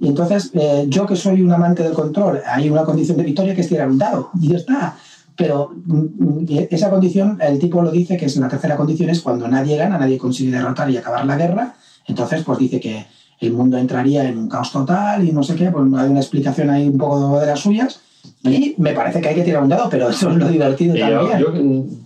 Y 0.00 0.08
entonces, 0.08 0.50
eh, 0.54 0.86
yo 0.88 1.06
que 1.06 1.16
soy 1.16 1.42
un 1.42 1.52
amante 1.52 1.82
del 1.82 1.92
control, 1.92 2.40
hay 2.46 2.70
una 2.70 2.84
condición 2.84 3.16
de 3.16 3.24
victoria 3.24 3.54
que 3.54 3.62
es 3.62 3.68
tirar 3.68 3.88
un 3.88 3.98
dado, 3.98 4.30
y 4.40 4.48
ya 4.48 4.56
está. 4.56 4.96
Pero 5.36 5.72
mm, 5.86 5.94
mm, 5.96 6.46
esa 6.70 6.90
condición, 6.90 7.38
el 7.40 7.58
tipo 7.58 7.80
lo 7.82 7.90
dice 7.90 8.16
que 8.16 8.26
es 8.26 8.36
la 8.36 8.48
tercera 8.48 8.76
condición, 8.76 9.10
es 9.10 9.20
cuando 9.20 9.48
nadie 9.48 9.76
gana, 9.76 9.98
nadie 9.98 10.18
consigue 10.18 10.50
derrotar 10.50 10.90
y 10.90 10.96
acabar 10.96 11.24
la 11.24 11.36
guerra. 11.36 11.74
Entonces, 12.06 12.42
pues 12.44 12.58
dice 12.58 12.80
que 12.80 13.06
el 13.40 13.52
mundo 13.52 13.76
entraría 13.78 14.24
en 14.24 14.36
un 14.38 14.48
caos 14.48 14.72
total 14.72 15.26
y 15.26 15.32
no 15.32 15.42
sé 15.42 15.54
qué, 15.54 15.70
pues 15.70 15.84
hay 15.96 16.08
una 16.10 16.20
explicación 16.20 16.70
ahí 16.70 16.88
un 16.88 16.98
poco 16.98 17.38
de 17.40 17.46
las 17.46 17.60
suyas. 17.60 18.00
Y 18.42 18.74
me 18.78 18.92
parece 18.92 19.20
que 19.20 19.28
hay 19.28 19.34
que 19.34 19.42
tirar 19.42 19.62
un 19.62 19.68
dado, 19.68 19.88
pero 19.90 20.08
eso 20.10 20.30
es 20.30 20.36
lo 20.36 20.46
divertido 20.48 20.94
Y 20.96 21.00
también. 21.00 21.38
yo- 21.40 21.52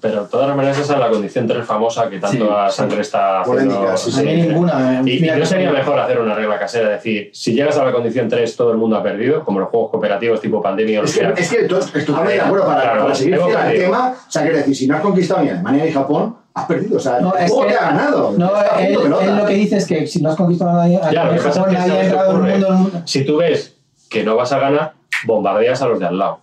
pero 0.00 0.22
de 0.24 0.28
todas 0.30 0.54
maneras 0.56 0.78
esa 0.78 0.94
es 0.94 0.98
la 1.00 1.10
condición 1.10 1.46
3 1.46 1.64
famosa 1.64 2.08
que 2.08 2.18
tanto 2.18 2.44
Sí, 2.46 2.50
a 2.54 2.70
sí. 2.70 2.76
sangre 2.76 3.00
está 3.02 3.40
haciendo. 3.42 3.74
Polémica, 3.74 3.96
sí, 3.98 4.24
ninguna. 4.24 5.00
eh, 5.00 5.02
Y, 5.04 5.20
no 5.26 5.34
que- 5.34 5.46
sería 5.46 5.72
mejor 5.72 5.98
hacer 5.98 6.18
una 6.20 6.34
regla 6.34 6.58
casera, 6.58 6.84
es 6.94 7.02
decir, 7.02 7.30
si 7.34 7.52
llegas 7.54 7.76
a 7.76 7.84
la 7.84 7.92
condición 7.92 8.28
3 8.28 8.56
todo 8.56 8.72
el 8.72 8.78
mundo 8.78 8.96
ha 8.96 9.02
perdido, 9.02 9.44
como 9.44 9.60
los 9.60 9.68
juegos 9.68 9.90
cooperativos 9.90 10.40
tipo 10.40 10.62
pandemia 10.62 11.00
o 11.00 11.02
lo 11.02 11.08
Es 11.08 11.14
que 11.14 11.20
que, 11.20 11.26
sea. 11.26 11.34
es 11.44 11.50
que 11.50 11.68
to- 11.68 11.78
estoy 11.80 12.04
totalmente 12.04 12.34
de 12.36 12.40
acuerdo 12.40 12.66
para, 12.66 12.82
Claro, 12.82 13.02
para 13.02 13.14
seguir 13.14 13.36
perdido. 13.38 13.84
tema. 13.84 14.14
O 14.28 14.30
sea, 14.30 14.42
quiero 14.42 14.56
decir, 14.58 14.76
si 14.76 14.86
no 14.86 14.94
has 14.96 15.00
conquistado 15.02 15.42
ni 15.42 15.48
Alemania 15.50 15.84
ni 15.84 15.92
Japón, 15.92 16.36
has 16.54 16.66
perdido. 16.66 16.96
O 16.96 17.00
sea, 17.00 17.20
No, 17.20 17.34
el 17.34 17.44
es 17.44 17.50
juego 17.50 17.66
que- 17.66 17.72
te 17.72 17.78
ha 17.78 17.90
ganado. 17.90 18.34
No, 18.36 18.50
él, 18.78 18.98
él 19.22 19.36
lo 19.36 19.46
que 19.46 19.54
dice 19.54 19.76
es 19.78 19.86
que 19.86 20.06
si 20.06 20.20
no 20.22 20.30
has 20.30 20.36
conquistado 20.36 20.70
a 20.70 20.74
nadie, 20.74 20.98
a 21.02 21.10
Ya, 21.10 21.24
lo 21.24 21.32
que 21.34 21.40
pasa 21.40 21.60
es 21.60 21.66
que 21.66 21.72
nadie 21.72 21.76
ha 21.78 21.86
¿sabes 21.86 21.98
qué 22.00 22.06
entrado 22.06 22.46
en 22.46 22.50
el 22.50 22.72
mundo. 22.72 23.02
Si 23.04 23.24
tú 23.24 23.36
ves 23.38 23.74
que 24.10 24.22
no 24.24 24.36
vas 24.36 24.52
a 24.52 24.58
ganar, 24.58 24.92
bombardeas 25.26 25.80
a 25.82 25.86
los 25.86 25.98
de 25.98 26.06
al 26.06 26.18
lado. 26.18 26.40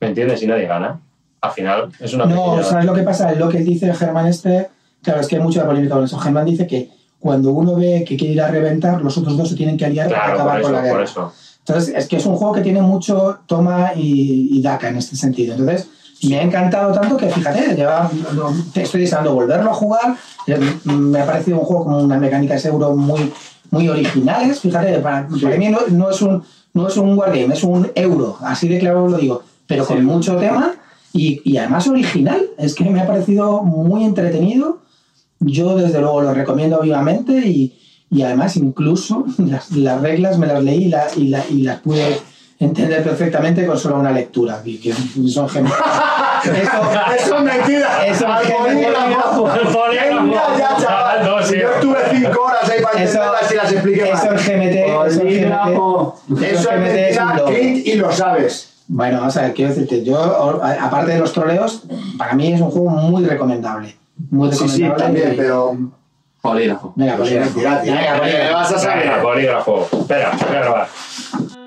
¿Me 0.00 0.08
entiendes? 0.08 0.42
Y 0.42 0.46
nadie 0.46 0.66
gana. 0.66 1.00
Al 1.40 1.50
final 1.52 1.90
es 2.00 2.14
una 2.14 2.26
No, 2.26 2.44
pequeña- 2.52 2.62
¿sabes 2.62 2.84
lo 2.86 2.94
que 2.94 3.02
pasa? 3.02 3.32
Lo 3.32 3.48
que 3.48 3.58
dice 3.58 3.92
Germán 3.94 4.26
este, 4.26 4.68
claro, 5.02 5.20
es 5.20 5.28
que 5.28 5.36
hay 5.36 5.42
mucha 5.42 5.64
polémica 5.66 5.94
con 5.94 6.04
eso. 6.04 6.18
Germán 6.18 6.46
dice 6.46 6.66
que 6.66 6.90
cuando 7.18 7.52
uno 7.52 7.74
ve 7.76 8.04
que 8.06 8.16
quiere 8.16 8.34
ir 8.34 8.40
a 8.42 8.48
reventar, 8.48 9.00
los 9.02 9.16
otros 9.18 9.36
dos 9.36 9.48
se 9.48 9.54
tienen 9.56 9.76
que 9.76 9.84
aliar 9.86 10.08
para 10.08 10.20
Claro, 10.24 10.34
acabar 10.34 10.54
por 10.60 10.62
con 10.62 10.72
la 10.72 10.78
eso, 10.78 10.84
guerra. 10.84 10.96
por 10.96 11.04
eso. 11.04 11.32
Entonces, 11.66 11.94
es 11.96 12.06
que 12.08 12.16
es 12.16 12.26
un 12.26 12.36
juego 12.36 12.52
que 12.54 12.60
tiene 12.60 12.82
mucho 12.82 13.38
toma 13.46 13.92
y, 13.96 14.50
y 14.58 14.62
daca 14.62 14.88
en 14.88 14.96
este 14.96 15.16
sentido. 15.16 15.54
Entonces, 15.54 15.88
me 16.28 16.38
ha 16.38 16.42
encantado 16.42 16.92
tanto 16.92 17.16
que, 17.16 17.28
fíjate, 17.28 17.74
lleva- 17.74 18.10
no- 18.34 18.52
te 18.72 18.82
estoy 18.82 19.02
deseando 19.02 19.34
volverlo 19.34 19.70
a 19.70 19.74
jugar. 19.74 20.16
Eh, 20.46 20.58
Me 20.84 21.20
ha 21.20 21.26
parecido 21.26 21.58
un 21.58 21.64
juego 21.64 21.84
con 21.84 21.94
unas 22.04 22.20
mecánicas 22.20 22.64
euro 22.66 22.94
muy, 22.96 23.32
muy 23.70 23.88
originales. 23.88 24.60
Fíjate, 24.60 24.98
para, 25.00 25.26
para 25.42 25.56
mí 25.56 25.68
no, 25.68 25.78
no 25.90 26.10
es 26.10 26.22
un, 26.22 26.42
no 26.74 26.88
es 26.88 26.96
un 26.96 27.16
wargame, 27.18 27.54
es 27.54 27.64
un 27.64 27.90
euro. 27.94 28.36
Así 28.40 28.68
de 28.68 28.78
claro 28.78 29.04
os 29.04 29.12
lo 29.12 29.18
digo. 29.18 29.42
Pero 29.66 29.84
con 29.86 30.04
mucho 30.04 30.36
tema 30.36 30.72
y, 31.12 31.40
y 31.44 31.56
además 31.56 31.86
original. 31.88 32.42
Es 32.58 32.74
que 32.74 32.84
me 32.84 33.00
ha 33.00 33.06
parecido 33.06 33.62
muy 33.62 34.04
entretenido. 34.04 34.78
Yo, 35.40 35.76
desde 35.76 36.00
luego, 36.00 36.22
lo 36.22 36.32
recomiendo 36.34 36.80
vivamente 36.80 37.32
y, 37.46 37.78
y 38.10 38.22
además, 38.22 38.56
incluso 38.56 39.24
las, 39.38 39.70
las 39.72 40.00
reglas 40.00 40.38
me 40.38 40.46
las 40.46 40.62
leí 40.62 40.84
y, 40.84 40.88
la- 40.88 41.06
y 41.16 41.28
la- 41.28 41.44
y 41.50 41.62
las 41.62 41.80
pude 41.80 42.16
entender 42.64 43.02
perfectamente 43.02 43.66
con 43.66 43.78
solo 43.78 43.96
una 43.96 44.10
lectura. 44.10 44.60
Y 44.64 44.78
que 44.78 44.92
son 45.28 45.48
gem- 45.48 45.66
Eso, 46.44 47.16
Eso 47.16 47.36
es 47.38 47.42
mentira. 47.42 48.06
Eso 48.06 48.26
es 48.26 48.48
sí. 51.48 51.56
Yo 51.58 51.68
estuve 51.74 51.98
cinco 52.12 52.42
horas 52.42 52.68
ahí 52.70 52.82
para 52.82 53.02
Eso- 53.02 53.22
entenderlas 53.22 53.52
y 53.52 53.54
las 53.56 53.72
expliqué 53.72 54.10
eso 54.10 54.32
es 54.32 54.46
GMT. 54.46 54.74
Eso 54.74 55.04
es 55.06 55.18
Polígrafo. 55.18 56.16
GMT. 56.28 56.42
Eso 56.42 56.70
es 56.70 56.76
GMT 56.76 56.96
es 56.96 57.18
un 57.18 57.26
mentira. 57.26 57.44
Clint, 57.46 57.86
y 57.86 57.94
lo 57.96 58.12
sabes. 58.12 58.70
Bueno, 58.86 59.18
vamos 59.20 59.36
a 59.38 59.42
ver, 59.42 59.54
quiero 59.54 59.70
decirte, 59.72 60.04
yo, 60.04 60.18
aparte 60.62 61.12
de 61.12 61.18
los 61.18 61.32
troleos, 61.32 61.82
para 62.18 62.34
mí 62.34 62.52
es 62.52 62.60
un 62.60 62.70
juego 62.70 62.90
muy 62.90 63.24
recomendable. 63.24 63.96
Muy 64.30 64.52
Sí, 64.52 64.68
sí, 64.68 64.82
recomendable. 64.82 65.04
también, 65.04 65.32
y- 65.32 65.36
pero. 65.36 65.76
Polígrafo. 66.42 66.92
Venga, 66.94 67.16
polígrafo. 67.16 67.46
mentira. 67.58 67.80
Venga, 67.82 68.12
¿Qué 68.12 68.18
polígrafo. 68.20 68.54
vas 68.54 68.72
a 68.72 68.78
saber? 68.78 68.98
Venga, 69.08 69.22
polígrafo. 69.22 69.88
Espera, 69.98 70.30
voy 70.38 70.56
a 70.56 71.63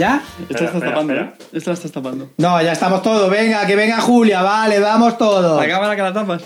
¿Ya? 0.00 0.22
Esto 0.48 0.62
lo 0.64 0.70
estás 0.70 0.82
tapando, 0.82 1.12
¿eh? 1.14 1.30
Esto 1.52 1.70
lo 1.70 1.74
estás 1.74 1.92
tapando. 1.92 2.30
No, 2.38 2.62
ya 2.62 2.72
estamos 2.72 3.02
todos. 3.02 3.30
Venga, 3.30 3.66
que 3.66 3.76
venga 3.76 4.00
Julia, 4.00 4.40
vale, 4.40 4.80
vamos 4.80 5.18
todos. 5.18 5.60
La 5.60 5.68
cámara 5.68 5.94
que 5.94 6.00
la 6.00 6.12
tapas. 6.14 6.42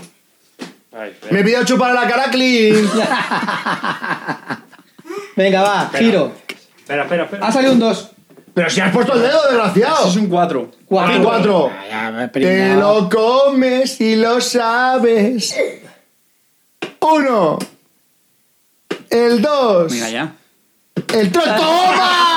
Me 1.31 1.45
pidió 1.45 1.65
chupar 1.65 1.95
la 1.95 2.09
cara, 2.09 2.31
Clint. 2.33 2.91
Venga, 5.37 5.63
va, 5.63 5.91
giro. 5.97 6.33
Espera, 6.79 7.03
espera, 7.05 7.25
espera. 7.25 7.47
Ha 7.47 7.53
salido 7.53 7.73
un 7.75 7.79
2. 7.79 8.11
Pero 8.55 8.71
si 8.71 8.81
has 8.81 8.93
puesto 8.93 9.13
el 9.15 9.23
dedo, 9.23 9.41
desgraciado. 9.49 9.99
Eso 10.01 10.09
es 10.09 10.17
un 10.17 10.27
4. 10.29 10.71
Cuatro. 10.87 11.23
Cuatro. 11.23 11.71
Ya, 11.89 12.11
me 12.11 12.25
he 12.25 12.29
Te 12.29 12.41
pringado. 12.41 13.03
lo 13.03 13.09
comes 13.09 14.01
y 14.01 14.17
lo 14.17 14.41
sabes. 14.41 15.57
Uno. 17.01 17.59
El 19.11 19.41
dos. 19.41 19.93
Venga, 19.93 20.11
ya. 20.11 20.35
El 21.13 21.31
tres. 21.31 21.45
¡Toma! 21.57 22.34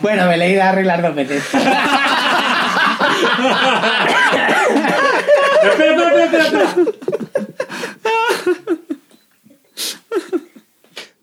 Bueno, 0.00 0.26
me 0.26 0.36
le 0.36 0.46
he 0.46 0.50
ido 0.52 0.62
a 0.62 0.68
arreglar 0.68 1.02
dos 1.02 1.14
veces. 1.14 1.42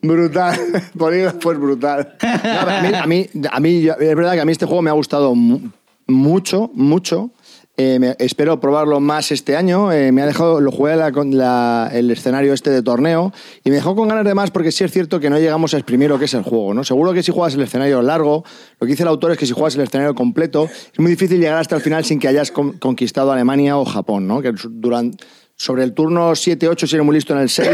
Brutal. 0.02 0.58
Polígrafo 0.98 1.52
es 1.52 1.58
brutal. 1.58 2.16
No, 2.22 2.28
pero 2.42 2.60
a, 2.60 2.80
mí, 2.82 2.88
a, 2.94 3.06
mí, 3.06 3.26
a 3.50 3.60
mí, 3.60 3.82
yo- 3.82 3.94
es 3.94 4.16
verdad 4.16 4.32
que 4.34 4.40
a 4.40 4.44
mí 4.44 4.52
este 4.52 4.66
juego 4.66 4.82
me 4.82 4.90
ha 4.90 4.94
gustado 4.94 5.34
mu- 5.34 5.70
mucho, 6.06 6.70
mucho. 6.74 7.30
Eh, 7.76 8.14
espero 8.20 8.60
probarlo 8.60 9.00
más 9.00 9.32
este 9.32 9.56
año. 9.56 9.90
Eh, 9.90 10.12
me 10.12 10.22
ha 10.22 10.26
dejado, 10.26 10.60
lo 10.60 10.70
jugué 10.70 10.94
la- 10.94 11.10
la- 11.10 11.90
el 11.92 12.08
escenario 12.12 12.52
este 12.52 12.70
de 12.70 12.82
torneo 12.82 13.32
y 13.64 13.70
me 13.70 13.76
dejó 13.76 13.96
con 13.96 14.06
ganas 14.06 14.24
de 14.24 14.32
más 14.32 14.52
porque 14.52 14.70
sí 14.70 14.84
es 14.84 14.92
cierto 14.92 15.18
que 15.18 15.28
no 15.28 15.38
llegamos 15.40 15.74
a 15.74 15.78
exprimir 15.78 16.08
lo 16.08 16.16
que 16.18 16.26
es 16.26 16.34
el 16.34 16.44
juego. 16.44 16.72
¿no? 16.72 16.84
Seguro 16.84 17.12
que 17.12 17.24
si 17.24 17.32
juegas 17.32 17.54
el 17.54 17.62
escenario 17.62 18.00
largo, 18.00 18.44
lo 18.78 18.86
que 18.86 18.92
dice 18.92 19.02
el 19.02 19.08
autor 19.08 19.32
es 19.32 19.38
que 19.38 19.46
si 19.46 19.52
juegas 19.54 19.74
el 19.74 19.80
escenario 19.80 20.14
completo, 20.14 20.68
es 20.92 20.98
muy 21.00 21.10
difícil 21.10 21.40
llegar 21.40 21.58
hasta 21.58 21.74
el 21.74 21.82
final 21.82 22.04
sin 22.04 22.20
que 22.20 22.28
hayas 22.28 22.52
con- 22.52 22.78
conquistado 22.78 23.32
Alemania 23.32 23.76
o 23.76 23.84
Japón. 23.84 24.28
¿no? 24.28 24.40
Que 24.40 24.52
durante, 24.70 25.24
sobre 25.56 25.82
el 25.82 25.94
turno 25.94 26.30
7-8, 26.36 26.86
si 26.86 26.94
eres 26.94 27.04
muy 27.04 27.16
listo 27.16 27.32
en 27.32 27.40
el 27.40 27.48
6, 27.50 27.68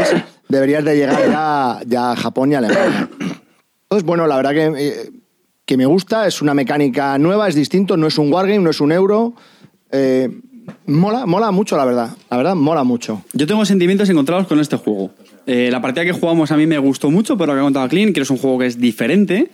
deberías 0.49 0.83
de 0.83 0.95
llegar 0.95 1.29
ya, 1.29 1.79
ya 1.85 2.11
a 2.13 2.15
Japón 2.15 2.51
y 2.51 2.55
Alemania. 2.55 3.07
Entonces, 3.83 4.03
bueno, 4.03 4.25
la 4.25 4.35
verdad 4.37 4.51
que, 4.51 4.73
eh, 4.77 5.11
que 5.63 5.77
me 5.77 5.85
gusta, 5.85 6.25
es 6.25 6.41
una 6.41 6.55
mecánica 6.55 7.19
nueva, 7.19 7.47
es 7.47 7.53
distinto, 7.53 7.97
no 7.97 8.07
es 8.07 8.17
un 8.17 8.33
wargame, 8.33 8.57
no 8.63 8.71
es 8.71 8.81
un 8.81 8.91
euro. 8.91 9.35
Eh, 9.91 10.29
mola, 10.85 11.25
mola 11.25 11.51
mucho, 11.51 11.77
la 11.77 11.85
verdad. 11.85 12.09
La 12.29 12.37
verdad, 12.37 12.55
mola 12.55 12.83
mucho. 12.83 13.23
Yo 13.33 13.47
tengo 13.47 13.65
sentimientos 13.65 14.09
encontrados 14.09 14.47
con 14.47 14.59
este 14.59 14.77
juego. 14.77 15.11
Eh, 15.47 15.69
la 15.71 15.81
partida 15.81 16.05
que 16.05 16.11
jugamos 16.11 16.51
a 16.51 16.57
mí 16.57 16.67
me 16.67 16.77
gustó 16.77 17.09
mucho, 17.09 17.37
pero 17.37 17.47
lo 17.47 17.53
que 17.53 17.59
ha 17.61 17.63
contado 17.63 17.89
Clean, 17.89 18.13
que 18.13 18.21
es 18.21 18.29
un 18.29 18.37
juego 18.37 18.59
que 18.59 18.67
es 18.67 18.79
diferente. 18.79 19.49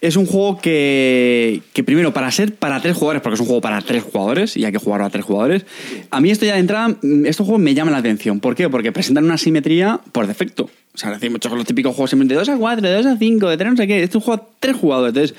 Es 0.00 0.16
un 0.16 0.26
juego 0.26 0.58
que, 0.58 1.62
que 1.72 1.84
primero, 1.84 2.12
para 2.12 2.30
ser 2.30 2.54
para 2.54 2.80
tres 2.80 2.96
jugadores, 2.96 3.22
porque 3.22 3.34
es 3.34 3.40
un 3.40 3.46
juego 3.46 3.60
para 3.60 3.80
tres 3.82 4.02
jugadores 4.02 4.56
y 4.56 4.64
hay 4.64 4.72
que 4.72 4.78
jugarlo 4.78 5.06
a 5.06 5.10
tres 5.10 5.24
jugadores, 5.24 5.66
a 6.10 6.20
mí 6.20 6.30
esto 6.30 6.46
ya 6.46 6.54
de 6.54 6.60
entrada, 6.60 6.88
mm, 7.02 7.26
estos 7.26 7.46
juegos 7.46 7.62
me 7.62 7.74
llaman 7.74 7.92
la 7.92 7.98
atención. 7.98 8.40
¿Por 8.40 8.54
qué? 8.54 8.70
Porque 8.70 8.92
presentan 8.92 9.24
una 9.24 9.36
simetría 9.36 10.00
por 10.12 10.26
defecto. 10.26 10.70
O 10.92 10.98
sea, 10.98 11.12
decir 11.12 11.30
muchos 11.30 11.52
los 11.52 11.64
típicos 11.64 11.94
juegos 11.94 12.10
siempre 12.10 12.28
de 12.28 12.34
2 12.34 12.48
a 12.48 12.56
4, 12.56 12.82
de 12.82 12.94
2 12.94 13.06
a 13.06 13.16
5, 13.16 13.48
de 13.48 13.56
3 13.56 13.70
no 13.70 13.76
sé 13.76 13.86
qué. 13.86 14.02
Este 14.02 14.10
es 14.10 14.14
un 14.16 14.20
juego 14.22 14.42
a 14.42 14.46
tres 14.58 14.76
jugadores. 14.76 15.14
Entonces, 15.14 15.36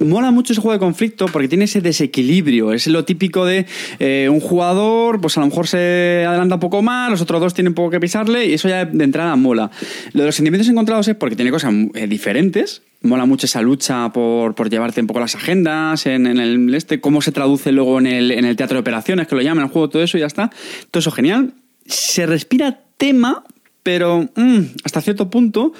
mm, 0.00 0.08
mola 0.08 0.32
mucho 0.32 0.52
ese 0.52 0.60
juego 0.60 0.72
de 0.72 0.80
conflicto 0.80 1.26
porque 1.26 1.46
tiene 1.46 1.66
ese 1.66 1.80
desequilibrio. 1.80 2.72
Es 2.72 2.88
lo 2.88 3.04
típico 3.04 3.44
de 3.44 3.66
eh, 4.00 4.28
un 4.28 4.40
jugador, 4.40 5.20
pues 5.20 5.36
a 5.36 5.40
lo 5.40 5.46
mejor 5.46 5.68
se 5.68 6.24
adelanta 6.26 6.56
un 6.56 6.60
poco 6.60 6.82
más, 6.82 7.10
los 7.10 7.20
otros 7.20 7.40
dos 7.40 7.54
tienen 7.54 7.74
poco 7.74 7.90
que 7.90 8.00
pisarle 8.00 8.46
y 8.46 8.54
eso 8.54 8.68
ya 8.68 8.84
de 8.84 9.04
entrada 9.04 9.36
mola. 9.36 9.70
Lo 10.12 10.22
de 10.22 10.26
los 10.26 10.34
sentimientos 10.34 10.68
encontrados 10.68 11.06
es 11.06 11.14
porque 11.14 11.36
tiene 11.36 11.52
cosas 11.52 11.72
eh, 11.94 12.08
diferentes. 12.08 12.82
Mola 13.02 13.24
mucho 13.24 13.46
esa 13.46 13.62
lucha 13.62 14.10
por, 14.12 14.56
por 14.56 14.68
llevarte 14.68 15.00
un 15.00 15.06
poco 15.06 15.20
las 15.20 15.36
agendas, 15.36 16.06
en, 16.06 16.26
en 16.26 16.40
el 16.40 16.74
este, 16.74 17.00
cómo 17.00 17.22
se 17.22 17.30
traduce 17.30 17.70
luego 17.70 18.00
en 18.00 18.06
el, 18.08 18.32
en 18.32 18.44
el 18.44 18.56
teatro 18.56 18.74
de 18.74 18.80
operaciones, 18.80 19.28
que 19.28 19.36
lo 19.36 19.42
llaman 19.42 19.66
el 19.66 19.70
juego, 19.70 19.90
todo 19.90 20.02
eso 20.02 20.16
y 20.16 20.20
ya 20.20 20.26
está. 20.26 20.50
Todo 20.90 20.98
eso 20.98 21.12
genial. 21.12 21.52
Se 21.86 22.26
respira 22.26 22.80
tema, 22.96 23.44
pero 23.86 24.28
mm, 24.34 24.58
hasta 24.82 25.00
cierto 25.00 25.30
punto. 25.30 25.72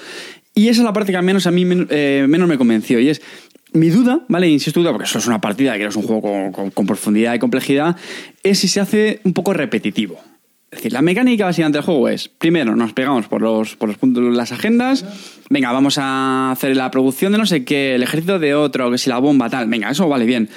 Y 0.55 0.69
esa 0.69 0.79
es 0.79 0.85
la 0.85 0.93
parte 0.93 1.11
que 1.11 1.17
al 1.17 1.25
menos 1.25 1.45
a 1.45 1.51
mí 1.51 1.65
eh, 1.89 2.25
menos 2.27 2.47
me 2.47 2.57
convenció. 2.57 3.01
Y 3.01 3.09
es 3.09 3.21
mi 3.73 3.89
duda, 3.89 4.21
¿vale? 4.29 4.47
Insisto 4.47 4.79
duda, 4.79 4.91
porque 4.93 5.03
eso 5.05 5.19
es 5.19 5.27
una 5.27 5.41
partida 5.41 5.77
que 5.77 5.83
es 5.85 5.95
un 5.97 6.03
juego 6.03 6.21
con, 6.21 6.51
con- 6.53 6.71
con 6.71 6.85
profundidad 6.87 7.33
y 7.33 7.39
complejidad, 7.39 7.97
es 8.43 8.59
si 8.59 8.69
se 8.69 8.79
hace 8.79 9.19
un 9.25 9.33
poco 9.33 9.51
repetitivo. 9.53 10.15
Es 10.71 10.77
decir, 10.79 10.93
la 10.93 11.01
mecánica 11.01 11.43
básicamente 11.45 11.79
del 11.79 11.85
juego 11.85 12.07
es, 12.07 12.29
primero 12.29 12.77
nos 12.77 12.93
pegamos 12.93 13.27
por 13.27 13.41
los, 13.41 13.75
por 13.75 13.89
los 13.89 13.97
puntos, 13.97 14.23
las 14.33 14.53
agendas, 14.53 15.03
venga, 15.49 15.73
vamos 15.73 15.97
a 15.97 16.51
hacer 16.51 16.77
la 16.77 16.89
producción 16.91 17.33
de 17.33 17.37
no 17.39 17.45
sé 17.45 17.65
qué, 17.65 17.95
el 17.95 18.03
ejército 18.03 18.39
de 18.39 18.55
otro, 18.55 18.89
que 18.89 18.97
si 18.97 19.09
la 19.09 19.17
bomba, 19.19 19.49
tal, 19.49 19.67
venga, 19.67 19.89
eso 19.91 20.07
vale 20.07 20.25
bien. 20.25 20.47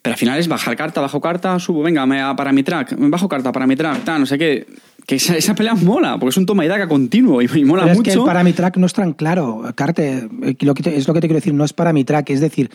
Pero 0.00 0.14
al 0.14 0.18
final 0.18 0.38
es 0.38 0.46
bajar 0.46 0.76
carta, 0.76 1.00
bajo 1.00 1.20
carta, 1.20 1.58
subo, 1.58 1.82
venga, 1.82 2.06
para 2.36 2.52
mi 2.52 2.62
track, 2.62 2.94
bajo 2.98 3.28
carta 3.28 3.50
para 3.50 3.66
mi 3.66 3.74
track, 3.74 4.04
tal, 4.04 4.20
no 4.20 4.26
sé 4.26 4.38
qué. 4.38 4.64
Que 5.08 5.14
esa, 5.16 5.34
esa 5.38 5.54
pelea 5.54 5.74
mola, 5.74 6.18
porque 6.18 6.28
es 6.30 6.36
un 6.36 6.44
toma 6.44 6.66
y 6.66 6.68
daca 6.68 6.86
continuo 6.86 7.40
y, 7.40 7.46
y 7.52 7.64
mola 7.64 7.84
Pero 7.84 7.92
es 7.92 7.98
mucho. 7.98 8.10
que 8.12 8.18
el 8.18 8.24
para 8.24 8.44
mi 8.44 8.52
track 8.52 8.76
no 8.76 8.84
es 8.86 8.92
tan 8.92 9.14
claro, 9.14 9.62
Carte. 9.74 10.28
eh, 10.42 10.54
Lo 10.60 10.74
que 10.74 10.82
te- 10.82 10.96
es 10.98 11.08
lo 11.08 11.14
que 11.14 11.20
te 11.22 11.28
quiero 11.28 11.38
decir, 11.38 11.54
no 11.54 11.64
es 11.64 11.72
para 11.72 11.94
mi 11.94 12.04
track. 12.04 12.28
Es 12.28 12.40
decir, 12.42 12.70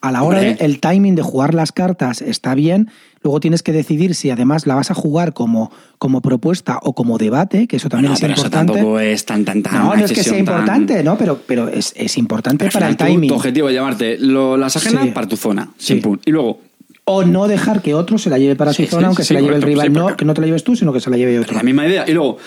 a 0.00 0.10
la 0.10 0.24
hora 0.24 0.40
del 0.40 0.80
timing 0.80 1.14
de 1.14 1.22
jugar 1.22 1.54
las 1.54 1.70
cartas 1.70 2.22
está 2.22 2.56
bien, 2.56 2.90
luego 3.22 3.38
tienes 3.38 3.62
que 3.62 3.70
decidir 3.70 4.16
si 4.16 4.30
además 4.30 4.66
la 4.66 4.74
vas 4.74 4.90
a 4.90 4.94
jugar 4.94 5.32
como, 5.32 5.70
como 5.98 6.20
propuesta 6.22 6.80
o 6.82 6.92
como 6.92 7.18
debate, 7.18 7.68
que 7.68 7.76
eso 7.76 7.88
también 7.88 8.10
No, 8.10 8.14
es 8.14 8.20
pero 8.20 8.32
eso 8.34 8.42
importante. 8.42 8.72
tampoco 8.74 8.98
es 9.00 9.24
tan, 9.24 9.44
tan, 9.44 9.62
tan. 9.62 9.74
no, 9.74 9.94
no 9.96 10.04
es 10.04 10.10
que 10.12 10.24
sea 10.24 10.32
tan- 10.32 10.40
importante, 10.40 11.04
¿no? 11.04 11.16
Pero, 11.16 11.40
pero 11.46 11.68
es, 11.68 11.92
es 11.96 12.18
importante 12.18 12.68
para 12.68 12.88
el 12.88 12.96
timing. 12.96 13.28
Tu 13.28 13.34
objetivo 13.36 13.68
es 13.68 13.74
llevarte 13.74 14.18
lo- 14.18 14.56
las 14.56 14.76
agendas 14.76 15.04
Sí. 15.04 15.10
para 15.12 15.28
tu 15.28 15.36
zona. 15.36 15.70
Sí. 15.78 16.02
Y 16.24 16.30
luego, 16.32 16.60
O 17.08 17.24
no 17.24 17.46
dejar 17.46 17.82
que 17.82 17.94
otro 17.94 18.18
se 18.18 18.28
la 18.30 18.38
lleve 18.38 18.56
para 18.56 18.72
Sí, 18.72 18.84
su 18.84 18.90
zona, 18.90 19.02
sí, 19.02 19.06
aunque 19.06 19.22
sí, 19.22 19.28
se 19.28 19.34
la 19.34 19.40
lleve 19.40 19.60
correcto, 19.60 19.68
el 19.68 19.90
rival. 19.90 19.92
no, 20.10 20.16
que 20.16 20.24
no 20.24 20.34
te 20.34 20.40
la 20.40 20.48
lleves 20.48 20.64
tú, 20.64 20.74
sino 20.74 20.92
que 20.92 21.00
se 21.00 21.08
la 21.08 21.16
lleve 21.16 21.38
otro. 21.38 21.54
La 21.54 21.62
misma 21.62 21.86
idea. 21.86 22.04
Y 22.06 22.12
luego, 22.12 22.38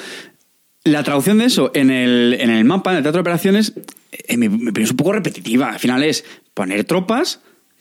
la 0.83 1.01
traducción 1.03 1.37
de 1.37 1.45
eso 1.45 1.71
en 1.73 1.89
el, 1.89 2.35
en 2.39 2.49
el 2.49 2.65
mapa, 2.65 2.91
en 2.91 2.97
el 2.97 3.03
teatro 3.03 3.19
de 3.19 3.21
operaciones, 3.21 3.73
me, 4.37 4.49
me 4.49 4.73
parece 4.73 4.91
un 4.91 4.97
poco 4.97 5.13
repetitiva. 5.13 5.69
Al 5.69 5.79
final 5.79 6.03
es 6.03 6.25
poner 6.53 6.83
tropas, 6.83 7.39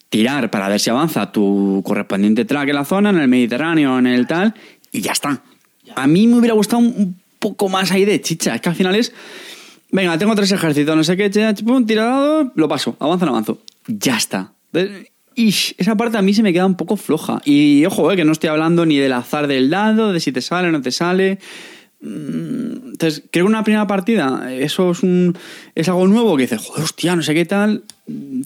tirar 0.09 0.51
para 0.51 0.69
ver 0.69 0.79
si 0.79 0.89
avanza 0.91 1.33
tu 1.33 1.83
correspondiente 1.85 2.45
track 2.45 2.69
en 2.69 2.75
la 2.77 2.85
zona, 2.85 3.11
en 3.11 3.19
el 3.19 3.29
Mediterráneo, 3.29 3.99
en 3.99 4.07
el 4.07 4.27
tal, 4.29 4.55
y 4.93 5.01
ya 5.01 5.13
está. 5.13 5.43
A 5.97 6.07
mí 6.07 6.27
me 6.29 6.37
hubiera 6.39 6.55
gustado 6.55 6.79
un, 6.81 6.87
un 6.97 7.21
poco 7.41 7.69
más 7.69 7.91
ahí 7.91 8.05
de 8.05 8.21
chicha. 8.21 8.55
Es 8.55 8.61
que 8.61 8.69
al 8.69 8.75
final 8.77 8.95
es, 8.95 9.13
venga, 9.91 10.17
tengo 10.17 10.35
tres 10.37 10.53
ejércitos, 10.53 10.95
no 10.97 11.03
sé 11.03 11.17
qué, 11.17 11.29
pum, 11.65 11.85
tira 11.87 12.05
dado, 12.05 12.53
lo 12.55 12.69
paso, 12.69 12.97
avanzo, 13.01 13.27
no 13.27 13.33
avanzo. 13.33 13.59
Ya 13.87 14.17
está. 14.17 14.53
Ish, 15.39 15.77
esa 15.79 15.97
parte 15.97 16.19
a 16.19 16.23
mí 16.23 16.35
se 16.35 16.43
me 16.43 16.53
queda 16.53 16.67
un 16.67 16.77
poco 16.77 16.97
floja. 16.97 17.41
Y 17.45 17.85
ojo, 17.87 18.11
eh, 18.11 18.17
que 18.17 18.25
no 18.25 18.33
estoy 18.33 18.51
hablando 18.51 18.85
ni 18.85 18.99
del 18.99 19.13
azar 19.13 19.47
del 19.47 19.71
dado, 19.71 20.13
de 20.13 20.19
si 20.19 20.33
te 20.33 20.41
sale 20.41 20.69
o 20.69 20.73
no 20.73 20.81
te 20.81 20.91
sale. 20.91 21.39
Mm, 22.01 22.91
Entonces, 22.93 23.23
creo 23.31 23.45
que 23.45 23.49
una 23.49 23.63
primera 23.63 23.87
partida, 23.87 24.53
eso 24.53 24.91
es 24.91 25.03
un 25.03 25.37
es 25.77 25.89
algo 25.89 26.07
nuevo 26.09 26.37
que 26.37 26.43
dices, 26.43 26.61
joder, 26.61 26.85
hostia, 26.85 27.15
no 27.15 27.23
sé 27.23 27.35
qué 27.35 27.45
tal. 27.45 27.85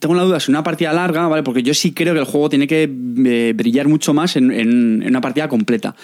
Tengo 0.01 0.15
la 0.17 0.25
duda 0.25 0.41
si 0.41 0.51
una 0.51 0.65
partida 0.65 0.93
larga, 0.93 1.29
¿vale? 1.29 1.43
Porque 1.45 1.63
yo 1.63 1.73
sí 1.75 1.93
creo 1.93 2.13
que 2.15 2.21
el 2.21 2.27
juego 2.27 2.49
tiene 2.49 2.67
que 2.67 2.83
eh, 3.25 3.53
brillar 3.55 3.87
mucho 3.87 4.13
más 4.13 4.35
en, 4.37 4.51
en- 4.51 5.03
en 5.03 5.09
una 5.09 5.21
partida 5.21 5.49
completa. 5.49 5.95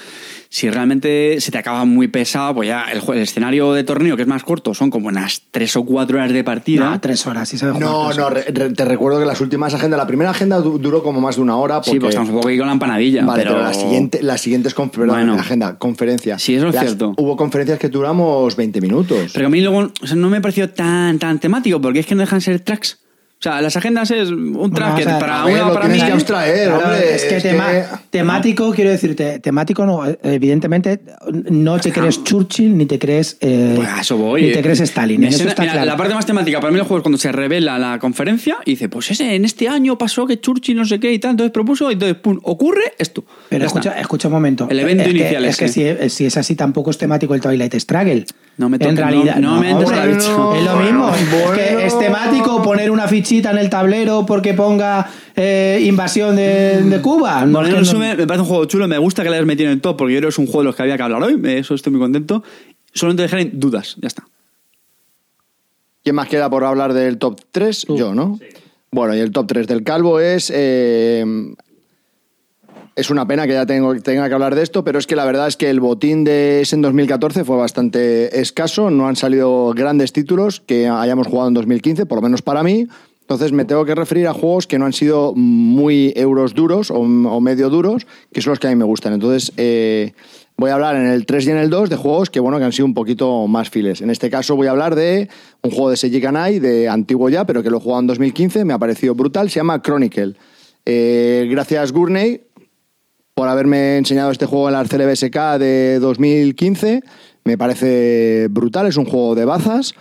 Si 0.50 0.70
realmente 0.70 1.40
se 1.40 1.50
te 1.50 1.58
acaba 1.58 1.84
muy 1.84 2.06
pesado, 2.08 2.54
pues 2.54 2.68
ya 2.68 2.84
el, 2.92 3.02
el 3.14 3.18
escenario 3.22 3.72
de 3.72 3.82
torneo, 3.84 4.14
que 4.16 4.22
es 4.22 4.28
más 4.28 4.44
corto, 4.44 4.72
son 4.74 4.90
como 4.90 5.08
unas 5.08 5.42
tres 5.50 5.74
o 5.76 5.84
cuatro 5.84 6.18
horas 6.18 6.32
de 6.32 6.44
partida. 6.44 6.88
No, 6.90 7.00
tres 7.00 7.26
horas, 7.26 7.48
sí 7.48 7.58
se 7.58 7.66
jugar 7.66 7.80
No, 7.82 8.12
no, 8.14 8.26
horas. 8.26 8.46
re- 8.46 8.52
re- 8.52 8.70
te 8.70 8.84
recuerdo 8.84 9.18
que 9.18 9.26
las 9.26 9.40
últimas 9.40 9.74
agendas, 9.74 9.98
la 9.98 10.06
primera 10.06 10.30
agenda 10.30 10.58
du- 10.60 10.78
duró 10.78 11.02
como 11.02 11.20
más 11.20 11.36
de 11.36 11.42
una 11.42 11.56
hora. 11.56 11.76
Porque, 11.76 11.90
Sí, 11.90 11.98
pues 12.00 12.10
estamos 12.10 12.30
un 12.30 12.36
poco 12.36 12.48
aquí 12.48 12.56
con 12.58 12.66
la 12.68 12.72
empanadilla. 12.74 13.24
Vale, 13.24 13.42
pero, 13.42 13.54
pero, 13.56 13.64
la 13.66 13.74
siguiente, 13.74 14.22
las 14.22 14.40
siguientes 14.40 14.74
conf- 14.76 14.90
perdón, 14.90 15.08
Bueno. 15.08 15.34
la 15.34 15.40
agenda, 15.40 15.76
conferencias. 15.78 16.40
Sí, 16.42 16.54
eso 16.54 16.68
es 16.68 16.74
Las- 16.76 16.84
cierto. 16.84 17.14
Hubo 17.18 17.36
conferencias 17.36 17.78
que 17.78 17.88
duramos 17.88 18.54
20 18.56 18.80
minutos. 18.80 19.32
Pero 19.34 19.46
a 19.48 19.50
mí 19.50 19.60
luego 19.60 19.90
o 20.00 20.06
sea, 20.06 20.16
no 20.16 20.30
me 20.30 20.40
pareció 20.40 20.70
tan, 20.70 21.18
tan 21.18 21.40
temático, 21.40 21.80
porque 21.80 21.98
es 21.98 22.06
que 22.06 22.14
no 22.14 22.20
dejan 22.20 22.40
ser 22.40 22.60
tracks. 22.60 23.00
O 23.38 23.40
sea, 23.40 23.60
las 23.62 23.76
agendas 23.76 24.10
es 24.10 24.30
un 24.30 24.72
track 24.74 24.88
vamos 24.88 25.00
que 25.04 25.08
a 25.08 25.12
ver. 25.12 25.20
para 25.20 25.44
ver, 25.44 25.62
una 25.62 25.72
para 25.72 25.86
mí. 25.86 25.96
que 26.00 26.10
abstraer, 26.10 26.68
Claro, 26.70 26.84
hombre. 26.86 27.14
es 27.14 27.24
que, 27.24 27.36
es 27.36 27.42
tema- 27.44 27.68
que- 27.70 27.84
temático, 28.10 28.72
quiero 28.72 28.90
decirte, 28.90 29.38
temático 29.38 29.86
no, 29.86 30.04
eh, 30.08 30.18
evidentemente 30.24 31.00
no 31.48 31.78
te 31.78 31.92
crees 31.92 32.24
Churchill 32.24 32.76
ni 32.76 32.86
te 32.86 32.98
crees 32.98 33.36
eh, 33.40 33.74
Pues 33.76 33.88
eso 34.00 34.16
voy. 34.16 34.42
ni 34.42 34.50
te 34.52 34.60
crees 34.60 34.80
Stalin, 34.80 35.22
eso 35.22 35.36
suena- 35.36 35.50
está 35.52 35.62
mira, 35.62 35.72
claro. 35.74 35.86
La 35.86 35.96
parte 35.96 36.14
más 36.14 36.26
temática 36.26 36.58
para 36.58 36.72
mí 36.72 36.78
del 36.78 36.84
juego 36.86 36.98
es 36.98 37.02
cuando 37.04 37.18
se 37.18 37.30
revela 37.30 37.78
la 37.78 38.00
conferencia 38.00 38.56
y 38.64 38.70
dice, 38.72 38.88
pues 38.88 39.08
ese, 39.12 39.32
en 39.36 39.44
este 39.44 39.68
año 39.68 39.96
pasó 39.96 40.26
que 40.26 40.40
Churchill 40.40 40.76
no 40.76 40.84
sé 40.84 40.98
qué 40.98 41.12
y 41.12 41.20
tal, 41.20 41.30
entonces 41.32 41.52
propuso 41.52 41.90
y 41.90 41.92
entonces, 41.92 42.16
pum, 42.18 42.40
ocurre 42.42 42.94
esto. 42.98 43.24
Pero 43.50 43.66
escucha, 43.66 43.92
escucha 44.00 44.26
un 44.26 44.34
momento. 44.34 44.66
El 44.68 44.80
evento 44.80 45.04
es 45.04 45.10
que- 45.10 45.16
inicial 45.16 45.44
es 45.44 45.56
que 45.56 45.68
si, 45.68 45.84
si 46.10 46.26
es 46.26 46.36
así 46.36 46.56
tampoco 46.56 46.90
es 46.90 46.98
temático 46.98 47.36
el 47.36 47.40
Twilight 47.40 47.74
Struggle. 47.76 48.24
No 48.56 48.68
me 48.68 48.74
En 48.74 48.80
toques, 48.80 48.94
no- 48.96 49.00
realidad, 49.02 49.36
no 49.36 49.60
me 49.60 49.70
entres 49.70 49.90
la 49.92 50.06
bicha. 50.06 50.18
Es 50.18 50.26
lo 50.26 50.74
Bueno, 50.74 50.80
mismo. 50.82 51.14
Es 51.14 51.30
bueno. 51.30 51.52
que 51.52 51.86
es 51.86 51.96
temático 52.00 52.60
poner 52.60 52.90
una 52.90 53.06
fichita 53.28 53.50
en 53.50 53.58
el 53.58 53.68
tablero 53.68 54.24
porque 54.26 54.54
ponga 54.54 55.06
eh, 55.36 55.80
invasión 55.84 56.34
de, 56.34 56.82
de 56.82 57.00
Cuba. 57.02 57.44
No, 57.44 57.52
Bueno, 57.58 57.68
es 57.68 57.74
en 57.74 57.78
resumen, 57.80 58.16
me 58.16 58.26
parece 58.26 58.42
un 58.42 58.48
juego 58.48 58.64
chulo, 58.64 58.88
me 58.88 58.96
gusta 58.98 59.22
que 59.22 59.28
le 59.30 59.36
hayas 59.36 59.46
metido 59.46 59.68
en 59.68 59.74
el 59.74 59.80
top 59.82 59.96
porque 59.98 60.14
yo 60.14 60.20
creo 60.20 60.28
que 60.28 60.32
es 60.32 60.38
un 60.38 60.46
juego 60.46 60.60
de 60.60 60.64
los 60.66 60.76
que 60.76 60.82
había 60.82 60.96
que 60.96 61.02
hablar 61.02 61.22
hoy, 61.22 61.36
me- 61.36 61.58
eso 61.58 61.74
estoy 61.74 61.92
muy 61.92 62.00
contento. 62.00 62.42
Solo 62.94 63.14
te 63.14 63.22
dejar 63.22 63.40
en 63.40 63.60
dudas, 63.60 63.96
ya 64.00 64.08
está. 64.08 64.24
¿Quién 66.02 66.16
más 66.16 66.28
queda 66.28 66.48
por 66.48 66.64
hablar 66.64 66.94
del 66.94 67.18
top 67.18 67.38
3? 67.52 67.86
Yo, 67.90 68.14
¿no? 68.14 68.38
Bueno, 68.90 69.14
y 69.14 69.18
el 69.20 69.30
top 69.30 69.46
3 69.46 69.66
del 69.66 69.82
Calvo 69.84 70.20
es. 70.20 70.50
eh, 70.54 71.24
es 72.96 73.10
una 73.10 73.28
pena 73.28 73.46
que 73.46 73.52
ya 73.52 73.64
tengo, 73.64 73.94
tenga 74.00 74.26
que 74.26 74.34
hablar 74.34 74.56
de 74.56 74.62
esto, 74.64 74.82
pero 74.82 74.98
es 74.98 75.06
que 75.06 75.14
la 75.14 75.24
verdad 75.24 75.46
es 75.46 75.56
que 75.56 75.70
el 75.70 75.78
botín 75.78 76.24
de 76.24 76.62
ese 76.62 76.74
en 76.74 76.82
2014 76.82 77.44
fue 77.44 77.56
bastante 77.56 78.40
escaso. 78.40 78.90
No 78.90 79.06
han 79.06 79.14
salido 79.14 79.72
grandes 79.72 80.12
títulos 80.12 80.58
que 80.66 80.88
hayamos 80.88 81.28
jugado 81.28 81.46
en 81.46 81.54
2015, 81.54 82.06
por 82.06 82.18
lo 82.18 82.22
menos 82.22 82.42
para 82.42 82.64
mí. 82.64 82.88
Entonces 83.28 83.52
me 83.52 83.66
tengo 83.66 83.84
que 83.84 83.94
referir 83.94 84.26
a 84.26 84.32
juegos 84.32 84.66
que 84.66 84.78
no 84.78 84.86
han 84.86 84.94
sido 84.94 85.34
muy 85.34 86.14
euros 86.16 86.54
duros 86.54 86.90
o, 86.90 87.00
o 87.00 87.40
medio 87.42 87.68
duros, 87.68 88.06
que 88.32 88.40
son 88.40 88.52
los 88.52 88.58
que 88.58 88.68
a 88.68 88.70
mí 88.70 88.76
me 88.76 88.86
gustan. 88.86 89.12
Entonces 89.12 89.52
eh, 89.58 90.14
voy 90.56 90.70
a 90.70 90.74
hablar 90.76 90.96
en 90.96 91.08
el 91.08 91.26
3 91.26 91.46
y 91.46 91.50
en 91.50 91.58
el 91.58 91.68
2 91.68 91.90
de 91.90 91.96
juegos 91.96 92.30
que, 92.30 92.40
bueno, 92.40 92.56
que 92.56 92.64
han 92.64 92.72
sido 92.72 92.86
un 92.86 92.94
poquito 92.94 93.46
más 93.46 93.68
files. 93.68 94.00
En 94.00 94.08
este 94.08 94.30
caso 94.30 94.56
voy 94.56 94.66
a 94.66 94.70
hablar 94.70 94.94
de 94.94 95.28
un 95.62 95.70
juego 95.70 95.90
de 95.90 95.98
Seiji 95.98 96.22
Kanai, 96.22 96.58
de 96.58 96.88
antiguo 96.88 97.28
ya, 97.28 97.44
pero 97.44 97.62
que 97.62 97.68
lo 97.68 97.76
he 97.76 97.80
jugado 97.80 98.00
en 98.00 98.06
2015, 98.06 98.64
me 98.64 98.72
ha 98.72 98.78
parecido 98.78 99.14
brutal, 99.14 99.50
se 99.50 99.56
llama 99.56 99.82
Chronicle. 99.82 100.34
Eh, 100.86 101.48
gracias 101.50 101.92
Gurney 101.92 102.40
por 103.34 103.46
haberme 103.46 103.98
enseñado 103.98 104.30
este 104.30 104.46
juego 104.46 104.68
en 104.68 104.72
la 104.72 104.84
CLBSK 104.86 105.58
de 105.58 105.98
2015. 106.00 107.02
Me 107.44 107.58
parece 107.58 108.48
brutal, 108.48 108.86
es 108.86 108.96
un 108.96 109.04
juego 109.04 109.34
de 109.34 109.44
bazas. 109.44 109.94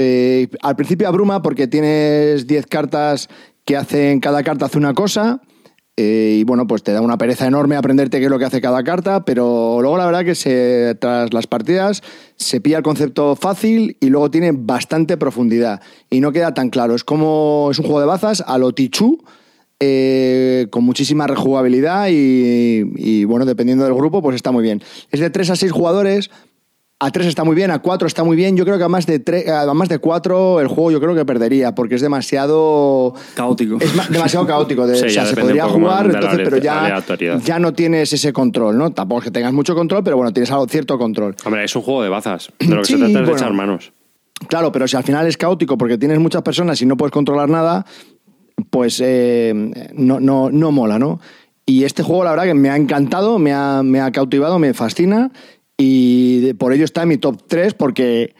Eh, 0.00 0.46
al 0.62 0.76
principio 0.76 1.08
abruma 1.08 1.42
porque 1.42 1.66
tienes 1.66 2.46
10 2.46 2.66
cartas 2.66 3.28
que 3.64 3.76
hacen, 3.76 4.20
cada 4.20 4.42
carta 4.44 4.66
hace 4.66 4.78
una 4.78 4.94
cosa. 4.94 5.40
eh, 5.96 6.36
y 6.38 6.44
bueno, 6.44 6.68
pues 6.68 6.84
te 6.84 6.92
da 6.92 7.00
una 7.00 7.18
pereza 7.18 7.48
enorme 7.48 7.74
aprenderte 7.74 8.18
qué 8.20 8.26
es 8.26 8.30
lo 8.30 8.38
que 8.38 8.44
hace 8.44 8.60
cada 8.60 8.84
carta, 8.84 9.24
pero 9.24 9.78
luego 9.80 9.98
la 9.98 10.06
verdad 10.06 10.24
que 10.24 10.36
se, 10.36 10.94
tras 11.00 11.34
las 11.34 11.48
partidas 11.48 12.02
se 12.36 12.60
pilla 12.60 12.76
el 12.76 12.84
concepto 12.84 13.34
fácil 13.34 13.96
y 13.98 14.08
luego 14.08 14.30
tiene 14.30 14.52
bastante 14.54 15.16
profundidad. 15.16 15.80
Y 16.08 16.20
no 16.20 16.30
queda 16.30 16.54
tan 16.54 16.70
claro. 16.70 16.94
Es 16.94 17.02
como 17.02 17.68
es 17.72 17.80
un 17.80 17.86
juego 17.86 18.00
de 18.00 18.06
bazas 18.06 18.44
a 18.46 18.56
lo 18.58 18.72
Tichu, 18.72 19.18
eh, 19.80 20.68
con 20.70 20.84
muchísima 20.84 21.26
rejugabilidad 21.26 22.06
y, 22.08 22.84
y, 22.94 23.24
bueno, 23.24 23.44
dependiendo 23.44 23.84
del 23.84 23.94
grupo, 23.94 24.22
pues 24.22 24.36
está 24.36 24.52
muy 24.52 24.62
bien. 24.62 24.80
Es 25.10 25.18
de 25.18 25.30
3 25.30 25.50
a 25.50 25.56
6 25.56 25.72
jugadores. 25.72 26.30
A 27.00 27.12
3 27.12 27.28
está 27.28 27.44
muy 27.44 27.54
bien, 27.54 27.70
a 27.70 27.78
4 27.78 28.08
está 28.08 28.24
muy 28.24 28.36
bien. 28.36 28.56
Yo 28.56 28.64
creo 28.64 28.76
que 28.76 28.82
a 28.82 28.88
más 28.88 29.06
de 29.06 29.20
tres- 29.20 29.48
a 29.48 29.72
más 29.72 29.88
de 29.88 30.00
4 30.00 30.60
el 30.60 30.66
juego 30.66 30.90
yo 30.90 31.00
creo 31.00 31.14
que 31.14 31.24
perdería, 31.24 31.72
porque 31.72 31.94
es 31.94 32.00
demasiado 32.00 33.14
Caótico. 33.34 33.76
es 33.80 33.94
ma- 33.94 34.06
demasiado 34.10 34.44
caótico. 34.48 34.84
De, 34.84 34.96
Sí, 34.98 35.04
o 35.04 35.06
ya 35.06 35.24
sea, 35.24 35.26
se 35.26 35.40
podría 35.40 35.66
jugar, 35.68 36.06
entonces, 36.06 36.40
pero 36.42 36.56
ya, 36.56 37.00
ya 37.44 37.58
no 37.60 37.72
tienes 37.72 38.12
ese 38.12 38.32
control, 38.32 38.76
¿no? 38.76 38.90
Tampoco 38.90 39.20
es 39.20 39.24
que 39.26 39.30
tengas 39.30 39.52
mucho 39.52 39.76
control, 39.76 40.02
pero 40.02 40.16
bueno, 40.16 40.32
tienes 40.32 40.50
algo 40.50 40.66
cierto 40.66 40.98
control. 40.98 41.36
Hombre, 41.44 41.62
es 41.64 41.76
un 41.76 41.82
juego 41.82 42.02
de 42.02 42.08
bazas. 42.08 42.50
De 42.58 42.66
lo 42.74 42.80
que 42.82 42.86
Sí, 42.88 42.92
se 42.94 42.98
trata 42.98 43.20
es 43.20 43.26
de 43.28 43.32
echar 43.32 43.52
manos. 43.52 43.92
Claro, 44.48 44.72
pero 44.72 44.88
si 44.88 44.96
al 44.96 45.04
final 45.04 45.24
es 45.28 45.36
caótico 45.36 45.78
porque 45.78 45.98
tienes 45.98 46.18
muchas 46.18 46.42
personas 46.42 46.82
y 46.82 46.86
no 46.86 46.96
puedes 46.96 47.12
controlar 47.12 47.48
nada, 47.48 47.86
pues 48.70 49.00
eh, 49.04 49.54
no, 49.94 50.18
no, 50.18 50.50
no 50.50 50.72
mola, 50.72 50.98
¿no? 50.98 51.20
Y 51.64 51.84
este 51.84 52.02
juego, 52.02 52.24
la 52.24 52.30
verdad, 52.30 52.44
que 52.46 52.54
me 52.54 52.70
ha 52.70 52.76
encantado, 52.76 53.38
me 53.38 53.52
ha, 53.52 53.82
me 53.84 54.00
ha 54.00 54.10
cautivado, 54.10 54.58
me 54.58 54.74
fascina 54.74 55.30
y 55.78 56.52
por 56.54 56.72
ello 56.72 56.84
está 56.84 57.02
en 57.04 57.08
mi 57.08 57.18
top 57.18 57.42
3 57.46 57.72
porque 57.74 58.34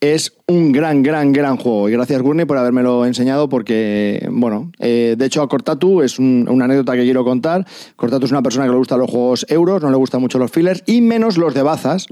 es 0.00 0.34
un 0.46 0.72
gran, 0.72 1.02
gran, 1.02 1.32
gran 1.32 1.56
juego. 1.56 1.88
Y 1.88 1.92
gracias, 1.92 2.20
Gurney, 2.20 2.44
por 2.44 2.58
habérmelo 2.58 3.06
enseñado 3.06 3.48
porque, 3.48 4.28
bueno, 4.30 4.70
eh, 4.78 5.14
de 5.16 5.24
hecho 5.24 5.40
a 5.42 5.48
Cortatu 5.48 6.02
es 6.02 6.18
un- 6.18 6.46
una 6.50 6.66
anécdota 6.66 6.94
que 6.94 7.04
quiero 7.04 7.24
contar. 7.24 7.64
Cortatu 7.96 8.26
es 8.26 8.30
una 8.32 8.42
persona 8.42 8.66
que 8.66 8.72
le 8.72 8.76
gustan 8.78 8.98
los 8.98 9.10
juegos 9.10 9.46
euros, 9.48 9.82
no 9.82 9.90
le 9.90 9.96
gustan 9.96 10.20
mucho 10.20 10.38
los 10.38 10.50
fillers 10.50 10.82
y 10.86 11.00
menos 11.00 11.38
los 11.38 11.54
de 11.54 11.62
bazas. 11.62 12.06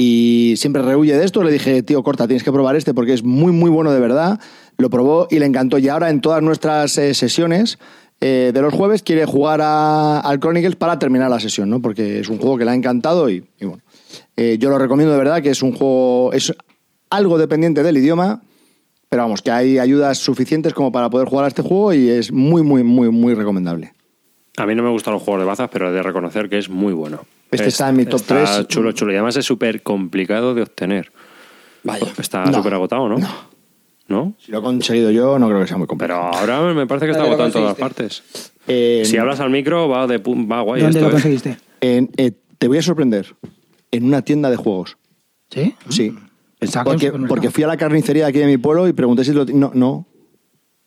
Y 0.00 0.54
siempre 0.56 0.80
rehuye 0.82 1.16
de 1.18 1.24
esto. 1.24 1.42
Le 1.42 1.50
dije, 1.50 1.82
tío, 1.82 2.02
corta, 2.04 2.26
tienes 2.28 2.44
que 2.44 2.52
probar 2.52 2.76
este 2.76 2.94
porque 2.94 3.12
es 3.14 3.24
muy, 3.24 3.50
muy 3.52 3.68
bueno 3.68 3.92
de 3.92 3.98
verdad. 4.00 4.38
Lo 4.78 4.88
probó 4.90 5.26
y 5.28 5.40
le 5.40 5.46
encantó. 5.46 5.76
Y 5.78 5.88
ahora 5.88 6.08
en 6.10 6.20
todas 6.20 6.40
nuestras 6.40 6.96
eh, 6.98 7.14
sesiones 7.14 7.78
eh, 8.20 8.52
de 8.54 8.62
los 8.62 8.72
jueves 8.72 9.02
quiere 9.02 9.26
jugar 9.26 9.60
a- 9.60 10.20
al 10.20 10.38
Chronicles 10.40 10.76
para 10.76 10.98
terminar 11.00 11.30
la 11.30 11.40
sesión, 11.40 11.68
¿no? 11.68 11.82
Porque 11.82 12.20
es 12.20 12.28
un 12.28 12.38
juego 12.38 12.56
que 12.56 12.64
le 12.64 12.70
ha 12.70 12.74
encantado 12.74 13.28
y, 13.28 13.44
y 13.60 13.64
bueno. 13.64 13.82
Eh, 14.38 14.56
yo 14.58 14.70
lo 14.70 14.78
recomiendo 14.78 15.12
de 15.12 15.18
verdad, 15.18 15.42
que 15.42 15.50
es 15.50 15.62
un 15.62 15.72
juego. 15.72 16.32
Es 16.32 16.54
algo 17.10 17.38
dependiente 17.38 17.82
del 17.82 17.96
idioma, 17.96 18.40
pero 19.08 19.22
vamos, 19.22 19.42
que 19.42 19.50
hay 19.50 19.78
ayudas 19.78 20.18
suficientes 20.18 20.72
como 20.74 20.92
para 20.92 21.10
poder 21.10 21.28
jugar 21.28 21.46
a 21.46 21.48
este 21.48 21.62
juego 21.62 21.92
y 21.92 22.08
es 22.08 22.30
muy, 22.32 22.62
muy, 22.62 22.84
muy, 22.84 23.10
muy 23.10 23.34
recomendable. 23.34 23.92
A 24.56 24.66
mí 24.66 24.74
no 24.74 24.82
me 24.82 24.90
gustan 24.90 25.14
los 25.14 25.22
juegos 25.22 25.42
de 25.42 25.46
bazas, 25.46 25.68
pero 25.72 25.88
he 25.88 25.92
de 25.92 26.02
reconocer 26.02 26.48
que 26.48 26.58
es 26.58 26.68
muy 26.68 26.92
bueno. 26.92 27.24
Este 27.50 27.64
Es- 27.66 27.74
está 27.74 27.88
en 27.88 27.96
mi 27.96 28.04
top 28.06 28.20
está 28.20 28.44
3. 28.56 28.68
chulo, 28.68 28.92
chulo. 28.92 29.12
Y 29.12 29.16
además 29.16 29.36
es 29.36 29.44
súper 29.44 29.82
complicado 29.82 30.54
de 30.54 30.62
obtener. 30.62 31.10
Vaya. 31.82 32.06
Está 32.18 32.44
No. 32.44 32.52
súper 32.58 32.74
agotado, 32.74 33.08
¿no? 33.08 33.16
¿No? 34.08 34.34
Si 34.38 34.50
lo 34.52 34.58
he 34.58 34.62
conseguido 34.62 35.10
yo, 35.10 35.38
no 35.38 35.48
creo 35.48 35.60
que 35.60 35.66
sea 35.66 35.76
muy 35.78 35.86
complicado. 35.86 36.30
Pero 36.40 36.54
ahora 36.54 36.74
me 36.74 36.86
parece 36.86 37.06
que 37.06 37.12
está 37.12 37.22
¿Dónde 37.24 37.36
lo 37.36 37.42
agotado 37.44 37.66
en 37.68 37.74
todas 37.74 37.78
partes. 37.78 38.22
Eh, 38.66 39.02
Si 39.04 39.16
hablas 39.16 39.40
al 39.40 39.50
micro, 39.50 39.88
va, 39.88 40.06
de, 40.06 40.18
va 40.18 40.60
guay. 40.62 40.80
¿Dónde 40.82 40.98
esto, 40.98 41.02
lo 41.02 41.08
¿eh? 41.08 41.12
conseguiste? 41.12 41.56
en- 41.80 42.10
eh, 42.16 42.32
te 42.58 42.68
voy 42.68 42.78
a 42.78 42.82
sorprender. 42.82 43.34
En 43.90 44.04
una 44.04 44.22
tienda 44.22 44.50
de 44.50 44.56
juegos. 44.56 44.96
¿Sí? 45.50 45.74
Sí. 45.88 46.14
Pensaba 46.58 46.96
que 46.96 47.10
Porque, 47.10 47.26
porque 47.28 47.50
fui 47.50 47.64
a 47.64 47.68
la 47.68 47.76
carnicería 47.76 48.24
de 48.24 48.30
aquí 48.30 48.38
de 48.38 48.46
mi 48.46 48.58
pueblo 48.58 48.86
y 48.88 48.92
pregunté 48.92 49.24
si 49.24 49.32
lo... 49.32 49.44
No, 49.46 49.70
no. 49.74 50.06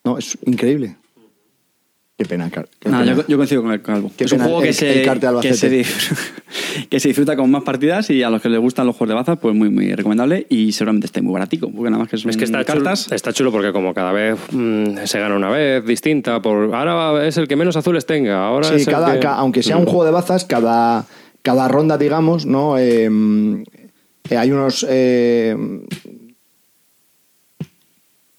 No, 0.04 0.18
es 0.18 0.36
increíble. 0.46 0.96
Qué 2.18 2.26
pena, 2.26 2.50
Car- 2.50 2.68
qué 2.78 2.90
pena. 2.90 3.04
yo, 3.04 3.26
yo 3.26 3.36
coincido 3.36 3.62
con 3.62 3.72
el 3.72 3.80
Calvo. 3.82 4.10
Qué 4.16 4.24
es 4.24 4.32
un 4.32 4.40
juego 4.40 4.60
el- 4.60 4.66
que, 4.68 4.72
se, 4.74 5.02
que, 5.40 5.54
se, 5.54 5.84
que 6.90 7.00
se 7.00 7.08
disfruta 7.08 7.34
con 7.36 7.50
más 7.50 7.62
partidas 7.64 8.10
y 8.10 8.22
a 8.22 8.30
los 8.30 8.40
que 8.42 8.48
les 8.48 8.60
gustan 8.60 8.86
los 8.86 8.94
juegos 8.94 9.08
de 9.08 9.14
bazas, 9.14 9.38
pues 9.40 9.54
muy, 9.54 9.70
muy 9.70 9.92
recomendable 9.94 10.46
y 10.48 10.70
seguramente 10.72 11.06
esté 11.06 11.22
muy 11.22 11.32
baratico, 11.32 11.70
porque 11.72 11.90
nada 11.90 12.02
más 12.02 12.08
que 12.10 12.18
son 12.18 12.30
Es 12.30 12.36
que 12.36 12.44
está 12.44 12.64
cartas. 12.64 13.04
chulo, 13.04 13.16
está 13.16 13.32
chulo 13.32 13.50
porque 13.50 13.72
como 13.72 13.94
cada 13.94 14.12
vez 14.12 14.38
mm, 14.52 14.98
se 15.04 15.18
gana 15.18 15.34
una 15.34 15.48
vez 15.48 15.84
distinta, 15.84 16.40
por 16.42 16.74
ahora 16.74 17.26
es 17.26 17.36
el 17.38 17.48
que 17.48 17.56
menos 17.56 17.76
azules 17.76 18.04
tenga, 18.06 18.46
ahora 18.46 18.68
Sí, 18.68 18.74
es 18.76 18.86
el 18.86 18.92
cada, 18.92 19.14
que- 19.14 19.20
ca- 19.20 19.34
aunque 19.36 19.62
sea 19.62 19.76
un 19.78 19.84
Mm. 19.84 19.86
juego 19.86 20.04
de 20.04 20.10
bazas, 20.12 20.44
cada, 20.44 21.06
cada 21.42 21.68
ronda, 21.68 21.98
digamos, 21.98 22.46
¿no? 22.46 22.78
Eh, 22.78 23.10
eh, 24.30 24.36
hay 24.36 24.50
unos. 24.50 24.86
eh, 24.88 25.56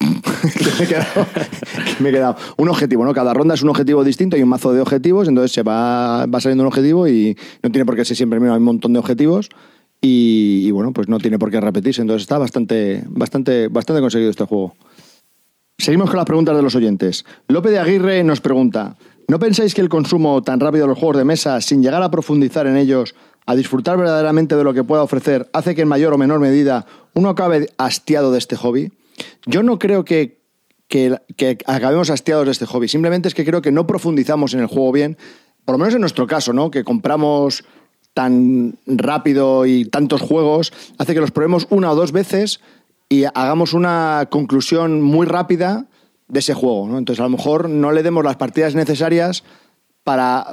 me 2.00 2.08
he 2.08 2.12
quedado. 2.12 2.36
Un 2.56 2.68
objetivo, 2.68 3.04
¿no? 3.04 3.14
Cada 3.14 3.34
ronda 3.34 3.54
es 3.54 3.62
un 3.62 3.68
objetivo 3.68 4.04
distinto, 4.04 4.36
hay 4.36 4.42
un 4.42 4.48
mazo 4.48 4.72
de 4.72 4.80
objetivos, 4.80 5.28
entonces 5.28 5.52
se 5.52 5.62
va, 5.62 6.26
va 6.26 6.40
saliendo 6.40 6.64
un 6.64 6.68
objetivo 6.68 7.08
y 7.08 7.36
no 7.62 7.70
tiene 7.70 7.86
por 7.86 7.96
qué 7.96 8.04
ser 8.04 8.16
siempre 8.16 8.36
el 8.36 8.42
mismo, 8.42 8.54
hay 8.54 8.58
un 8.58 8.64
montón 8.64 8.92
de 8.92 8.98
objetivos 8.98 9.48
y, 10.00 10.64
y, 10.66 10.70
bueno, 10.70 10.92
pues 10.92 11.08
no 11.08 11.18
tiene 11.18 11.38
por 11.38 11.50
qué 11.50 11.60
repetirse, 11.60 12.02
entonces 12.02 12.22
está 12.22 12.36
bastante, 12.36 13.04
bastante, 13.06 13.68
bastante 13.68 14.02
conseguido 14.02 14.30
este 14.30 14.44
juego. 14.44 14.74
Seguimos 15.78 16.08
con 16.08 16.18
las 16.18 16.26
preguntas 16.26 16.56
de 16.56 16.62
los 16.62 16.74
oyentes. 16.74 17.24
López 17.48 17.72
de 17.72 17.78
Aguirre 17.78 18.22
nos 18.22 18.40
pregunta, 18.40 18.96
¿no 19.28 19.38
pensáis 19.38 19.74
que 19.74 19.80
el 19.80 19.88
consumo 19.88 20.42
tan 20.42 20.60
rápido 20.60 20.84
de 20.84 20.88
los 20.88 20.98
juegos 20.98 21.16
de 21.16 21.24
mesa, 21.24 21.60
sin 21.60 21.82
llegar 21.82 22.02
a 22.02 22.10
profundizar 22.10 22.66
en 22.66 22.76
ellos, 22.76 23.14
a 23.46 23.54
disfrutar 23.54 23.96
verdaderamente 23.96 24.56
de 24.56 24.64
lo 24.64 24.74
que 24.74 24.84
pueda 24.84 25.02
ofrecer, 25.02 25.48
hace 25.52 25.74
que 25.74 25.82
en 25.82 25.88
mayor 25.88 26.12
o 26.12 26.18
menor 26.18 26.40
medida 26.40 26.86
uno 27.14 27.28
acabe 27.28 27.68
hastiado 27.78 28.32
de 28.32 28.38
este 28.38 28.56
hobby? 28.56 28.92
Yo 29.46 29.62
no 29.62 29.78
creo 29.78 30.04
que, 30.04 30.40
que, 30.88 31.18
acabemos 31.66 32.10
hastiados 32.10 32.46
de 32.46 32.52
este 32.52 32.66
hobby, 32.66 32.88
simplemente 32.88 33.28
es 33.28 33.34
que 33.34 33.44
creo 33.44 33.62
que 33.62 33.72
no 33.72 33.86
profundizamos 33.86 34.54
en 34.54 34.60
el 34.60 34.66
juego 34.66 34.92
bien, 34.92 35.16
por 35.64 35.74
lo 35.74 35.78
menos 35.78 35.94
en 35.94 36.00
nuestro 36.00 36.26
caso, 36.26 36.52
¿no? 36.52 36.70
Que 36.70 36.84
compramos 36.84 37.64
tan 38.12 38.78
rápido 38.86 39.66
y 39.66 39.86
tantos 39.86 40.20
juegos, 40.20 40.72
hace 40.98 41.14
que 41.14 41.20
los 41.20 41.32
probemos 41.32 41.66
una 41.70 41.90
o 41.90 41.96
dos 41.96 42.12
veces 42.12 42.60
y 43.08 43.24
hagamos 43.24 43.72
una 43.72 44.28
conclusión 44.30 45.02
muy 45.02 45.26
rápida 45.26 45.86
de 46.28 46.38
ese 46.38 46.54
juego. 46.54 46.88
¿no? 46.88 46.98
Entonces, 46.98 47.20
a 47.20 47.24
lo 47.24 47.30
mejor 47.30 47.68
no 47.68 47.92
le 47.92 48.02
demos 48.02 48.24
las 48.24 48.36
partidas 48.36 48.74
necesarias 48.74 49.44
para, 50.02 50.46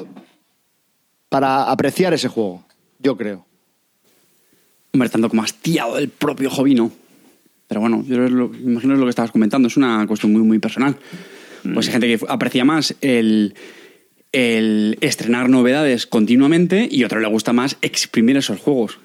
para 1.30 1.72
apreciar 1.72 2.14
ese 2.14 2.28
juego, 2.28 2.64
yo 3.00 3.18
creo. 3.18 3.46
Hombre, 4.94 5.10
tanto 5.10 5.30
como 5.30 5.44
hastiado 5.44 5.96
del 5.96 6.10
propio 6.10 6.50
hobby, 6.50 6.76
no. 6.76 6.92
Pero 7.68 7.80
bueno, 7.80 8.04
yo 8.06 8.18
lo, 8.18 8.54
imagino 8.54 8.94
es 8.94 9.00
lo 9.00 9.06
que 9.06 9.12
estabas 9.12 9.32
comentando, 9.32 9.70
es 9.70 9.78
una 9.78 10.06
cuestión 10.06 10.34
muy, 10.34 10.42
muy 10.42 10.60
personal. 10.60 10.98
Pues 11.74 11.88
hay 11.88 11.94
gente 11.94 12.08
que 12.08 12.26
aprecia 12.28 12.66
más 12.66 12.96
el, 13.02 13.54
el 14.32 14.98
estrenar 15.00 15.48
novedades 15.50 16.08
continuamente 16.08 16.88
y 16.92 17.04
otro 17.04 17.20
le 17.20 17.28
gusta 17.28 17.54
más 17.54 17.78
exprimir 17.82 18.36
esos 18.36 18.60
juegos. 18.60 19.00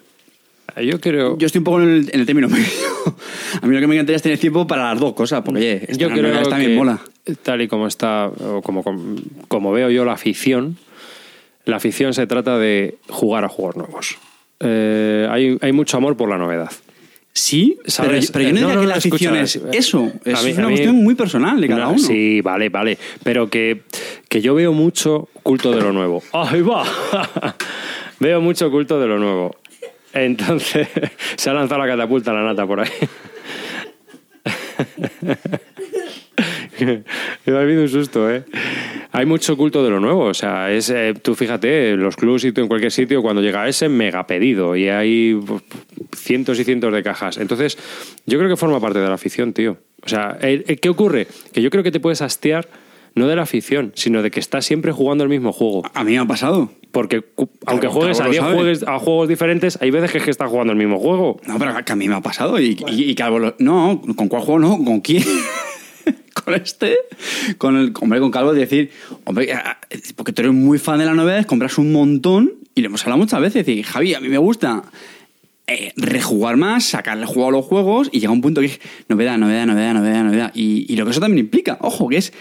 Yo 0.82 1.00
creo. 1.00 1.38
Yo 1.38 1.46
estoy 1.46 1.60
un 1.60 1.64
poco 1.64 1.80
en 1.80 1.88
el, 1.88 2.10
en 2.12 2.20
el 2.20 2.26
término 2.26 2.48
medio. 2.48 2.66
A 3.62 3.66
mí 3.66 3.74
lo 3.74 3.80
que 3.80 3.86
me 3.86 3.94
encantaría 3.94 4.16
es 4.16 4.22
tener 4.22 4.38
tiempo 4.38 4.66
para 4.66 4.90
las 4.92 5.00
dos 5.00 5.14
cosas, 5.14 5.42
porque 5.44 5.60
oye, 5.60 5.86
Yo 5.96 6.08
estrenar 6.08 6.32
creo 6.32 6.48
también 6.48 6.70
que 6.72 6.76
mola. 6.76 7.00
tal 7.42 7.62
y 7.62 7.68
como 7.68 7.86
está, 7.86 8.26
o 8.26 8.60
como, 8.62 8.82
como, 8.82 9.16
como 9.48 9.72
veo 9.72 9.88
yo 9.90 10.04
la 10.04 10.12
afición, 10.12 10.76
la 11.64 11.76
afición 11.76 12.12
se 12.14 12.26
trata 12.26 12.58
de 12.58 12.98
jugar 13.08 13.44
a 13.44 13.48
juegos 13.48 13.76
nuevos. 13.76 14.18
Eh, 14.60 15.26
hay, 15.30 15.56
hay 15.60 15.72
mucho 15.72 15.96
amor 15.96 16.16
por 16.16 16.28
la 16.28 16.36
novedad. 16.38 16.70
Sí, 17.32 17.78
¿Sabes? 17.86 18.30
pero, 18.30 18.44
pero 18.44 18.44
yo 18.44 18.52
no 18.52 18.56
Eh, 18.56 18.60
diría 18.60 18.74
no, 18.76 18.80
que 18.80 18.86
la 18.86 18.94
afición 18.94 19.36
es 19.36 19.56
eso. 19.72 20.10
Es 20.24 20.34
una 20.58 20.68
mí- 20.68 20.74
cuestión 20.74 20.96
muy 20.96 21.14
personal 21.14 21.60
de 21.60 21.68
cada 21.68 21.82
No, 21.84 21.90
uno. 21.90 21.98
Sí, 21.98 22.40
vale, 22.40 22.70
vale. 22.70 22.96
Pero 23.22 23.48
que, 23.50 23.82
que 24.28 24.40
yo 24.40 24.54
veo 24.54 24.72
mucho 24.72 25.28
culto 25.42 25.70
de 25.72 25.80
lo 25.82 25.92
nuevo. 25.92 26.22
¡Ahí 26.32 26.62
va! 26.62 26.84
veo 28.20 28.40
mucho 28.40 28.70
culto 28.70 28.98
de 28.98 29.06
lo 29.06 29.18
nuevo. 29.18 29.54
Entonces, 30.16 30.88
se 31.36 31.50
ha 31.50 31.52
lanzado 31.52 31.80
la 31.80 31.86
catapulta 31.86 32.30
a 32.30 32.34
la 32.34 32.42
nata 32.42 32.66
por 32.66 32.80
ahí. 32.80 32.90
Me 37.46 37.54
ha 37.54 37.60
habido 37.60 37.82
un 37.82 37.88
susto, 37.88 38.30
¿eh? 38.30 38.44
Hay 39.12 39.24
mucho 39.24 39.56
culto 39.56 39.82
de 39.82 39.90
lo 39.90 40.00
nuevo. 40.00 40.24
O 40.24 40.34
sea, 40.34 40.70
es, 40.70 40.90
eh, 40.90 41.14
tú 41.20 41.34
fíjate, 41.34 41.96
los 41.96 42.16
clubs 42.16 42.44
y 42.44 42.52
tú 42.52 42.60
en 42.60 42.68
cualquier 42.68 42.92
sitio, 42.92 43.22
cuando 43.22 43.40
llega 43.40 43.66
ese 43.66 43.88
mega 43.88 44.26
pedido 44.26 44.76
y 44.76 44.88
hay 44.88 45.38
cientos 46.14 46.58
y 46.58 46.64
cientos 46.64 46.92
de 46.92 47.02
cajas. 47.02 47.38
Entonces, 47.38 47.78
yo 48.26 48.38
creo 48.38 48.50
que 48.50 48.56
forma 48.56 48.80
parte 48.80 48.98
de 48.98 49.08
la 49.08 49.14
afición, 49.14 49.52
tío. 49.52 49.78
O 50.02 50.08
sea, 50.08 50.36
eh, 50.40 50.64
eh, 50.66 50.76
¿qué 50.76 50.88
ocurre? 50.88 51.26
Que 51.52 51.62
yo 51.62 51.70
creo 51.70 51.82
que 51.82 51.90
te 51.90 52.00
puedes 52.00 52.20
hastiar 52.20 52.68
no 53.16 53.26
de 53.26 53.34
la 53.34 53.42
afición, 53.42 53.90
sino 53.96 54.22
de 54.22 54.30
que 54.30 54.38
estás 54.38 54.64
siempre 54.64 54.92
jugando 54.92 55.24
el 55.24 55.30
mismo 55.30 55.52
juego. 55.52 55.82
A 55.94 56.04
mí 56.04 56.12
me 56.12 56.18
ha 56.18 56.24
pasado. 56.26 56.70
Porque 56.92 57.24
aunque 57.66 57.88
juegues 57.88 58.20
a 58.20 58.24
Calvo 58.24 58.28
lo 58.28 58.32
10 58.32 58.42
sabe. 58.44 58.54
juegos, 58.56 58.82
a 58.86 58.98
juegos 58.98 59.28
diferentes, 59.28 59.78
hay 59.82 59.90
veces 59.90 60.12
que 60.12 60.18
es 60.18 60.24
que 60.24 60.30
estás 60.30 60.48
jugando 60.48 60.72
el 60.72 60.78
mismo 60.78 60.98
juego. 60.98 61.40
No, 61.46 61.58
pero 61.58 61.74
que 61.84 61.92
a 61.92 61.96
mí 61.96 62.08
me 62.08 62.14
ha 62.14 62.20
pasado 62.22 62.58
y, 62.60 62.78
y, 62.88 63.10
y 63.10 63.14
Calvo 63.14 63.38
lo- 63.38 63.54
No, 63.58 64.00
¿con 64.14 64.28
cuál 64.28 64.42
juego 64.42 64.60
no? 64.60 64.82
¿Con 64.84 65.00
quién? 65.00 65.22
con 66.44 66.54
este, 66.54 66.96
con 67.58 67.76
el 67.76 67.92
hombre 68.00 68.20
con 68.20 68.30
Calvo, 68.30 68.52
decir, 68.54 68.90
hombre, 69.24 69.52
porque 70.14 70.32
tú 70.32 70.42
eres 70.42 70.54
muy 70.54 70.78
fan 70.78 70.98
de 70.98 71.04
la 71.06 71.14
novedad, 71.14 71.44
compras 71.46 71.76
un 71.78 71.92
montón 71.92 72.52
y 72.74 72.80
le 72.82 72.86
hemos 72.86 73.02
hablado 73.02 73.18
muchas 73.18 73.40
veces, 73.40 73.66
decir, 73.66 73.84
Javi, 73.84 74.14
a 74.14 74.20
mí 74.20 74.28
me 74.28 74.38
gusta 74.38 74.84
eh, 75.66 75.92
rejugar 75.96 76.56
más, 76.56 76.84
sacarle 76.84 77.26
juego 77.26 77.48
a 77.48 77.52
los 77.52 77.64
juegos 77.64 78.08
y 78.12 78.20
llega 78.20 78.32
un 78.32 78.40
punto 78.40 78.60
que 78.60 78.66
es 78.68 78.80
novedad, 79.08 79.36
novedad, 79.38 79.66
novedad, 79.66 79.94
novedad, 79.94 80.24
novedad. 80.24 80.52
Y, 80.54 80.86
y 80.92 80.96
lo 80.96 81.04
que 81.04 81.10
eso 81.10 81.20
también 81.20 81.44
implica, 81.44 81.78
ojo, 81.80 82.08
que 82.08 82.18
es 82.18 82.32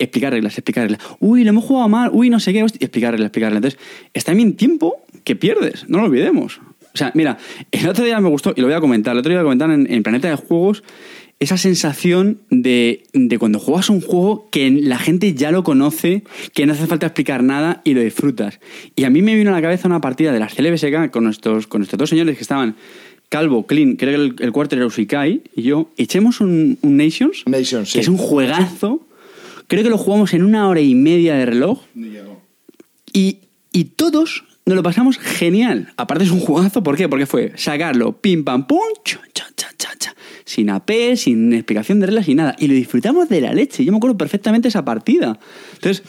explicar 0.00 0.32
reglas, 0.32 0.58
explicar 0.58 0.84
reglas. 0.84 1.00
Uy, 1.20 1.44
lo 1.44 1.50
hemos 1.50 1.64
jugado 1.64 1.88
mal, 1.88 2.10
uy, 2.12 2.30
no 2.30 2.40
sé 2.40 2.52
qué, 2.52 2.62
hostia, 2.62 2.84
explicar 2.84 3.12
reglas, 3.12 3.26
explicar 3.26 3.52
reglas. 3.52 3.74
Entonces, 3.74 4.10
está 4.12 4.32
también 4.32 4.56
tiempo 4.56 5.04
que 5.24 5.36
pierdes, 5.36 5.88
no 5.88 5.98
lo 5.98 6.04
olvidemos. 6.04 6.60
O 6.92 6.96
sea, 6.96 7.12
mira, 7.14 7.38
el 7.70 7.88
otro 7.88 8.04
día 8.04 8.20
me 8.20 8.28
gustó, 8.28 8.52
y 8.56 8.60
lo 8.60 8.66
voy 8.66 8.74
a 8.74 8.80
comentar, 8.80 9.12
el 9.12 9.20
otro 9.20 9.30
día 9.30 9.38
lo 9.38 9.44
voy 9.44 9.52
a 9.52 9.58
comentar 9.58 9.70
en, 9.70 9.92
en 9.92 10.02
Planeta 10.02 10.28
de 10.28 10.36
Juegos, 10.36 10.82
esa 11.38 11.56
sensación 11.56 12.38
de, 12.50 13.04
de 13.14 13.38
cuando 13.38 13.58
juegas 13.58 13.88
un 13.88 14.02
juego 14.02 14.48
que 14.50 14.70
la 14.70 14.98
gente 14.98 15.32
ya 15.32 15.50
lo 15.50 15.64
conoce, 15.64 16.22
que 16.52 16.66
no 16.66 16.74
hace 16.74 16.86
falta 16.86 17.06
explicar 17.06 17.42
nada 17.42 17.80
y 17.82 17.94
lo 17.94 18.02
disfrutas. 18.02 18.60
Y 18.94 19.04
a 19.04 19.10
mí 19.10 19.22
me 19.22 19.34
vino 19.34 19.50
a 19.50 19.54
la 19.54 19.62
cabeza 19.62 19.88
una 19.88 20.02
partida 20.02 20.32
de 20.32 20.38
la 20.38 20.48
CLBSK 20.48 21.10
con 21.10 21.24
nuestros, 21.24 21.66
con 21.66 21.80
nuestros 21.80 21.98
dos 21.98 22.10
señores 22.10 22.36
que 22.36 22.42
estaban 22.42 22.76
Calvo, 23.30 23.64
Clean, 23.66 23.94
creo 23.94 24.10
que 24.10 24.22
el, 24.22 24.46
el 24.46 24.52
cuarto 24.52 24.74
era 24.74 24.84
Usikai, 24.84 25.42
y 25.54 25.62
yo, 25.62 25.88
echemos 25.96 26.40
un, 26.40 26.78
un 26.82 26.96
Nations, 26.96 27.44
Nations, 27.46 27.88
sí. 27.88 27.94
que 27.94 28.00
es 28.00 28.08
un 28.08 28.18
juegazo. 28.18 29.06
Creo 29.70 29.84
que 29.84 29.88
lo 29.88 29.98
jugamos 29.98 30.34
en 30.34 30.42
una 30.42 30.68
hora 30.68 30.80
y 30.80 30.96
media 30.96 31.36
de 31.36 31.46
reloj. 31.46 31.78
Y, 33.12 33.38
y 33.70 33.84
todos 33.84 34.42
nos 34.66 34.74
lo 34.74 34.82
pasamos 34.82 35.16
genial. 35.16 35.92
Aparte 35.96 36.24
es 36.24 36.32
un 36.32 36.40
jugazo, 36.40 36.82
¿por 36.82 36.96
qué? 36.96 37.08
Porque 37.08 37.24
fue 37.24 37.52
sacarlo, 37.54 38.20
pim 38.20 38.42
pam 38.42 38.66
pum, 38.66 38.80
cha, 39.04 39.20
cha, 39.32 39.46
cha, 39.54 39.68
cha, 39.78 39.90
cha. 39.96 40.16
sin 40.44 40.70
AP, 40.70 41.14
sin 41.14 41.52
explicación 41.52 42.00
de 42.00 42.06
reglas, 42.06 42.26
sin 42.26 42.38
nada. 42.38 42.56
Y 42.58 42.66
lo 42.66 42.74
disfrutamos 42.74 43.28
de 43.28 43.42
la 43.42 43.54
leche. 43.54 43.84
Yo 43.84 43.92
me 43.92 43.98
acuerdo 43.98 44.18
perfectamente 44.18 44.66
esa 44.66 44.84
partida. 44.84 45.38
Entonces, 45.74 46.02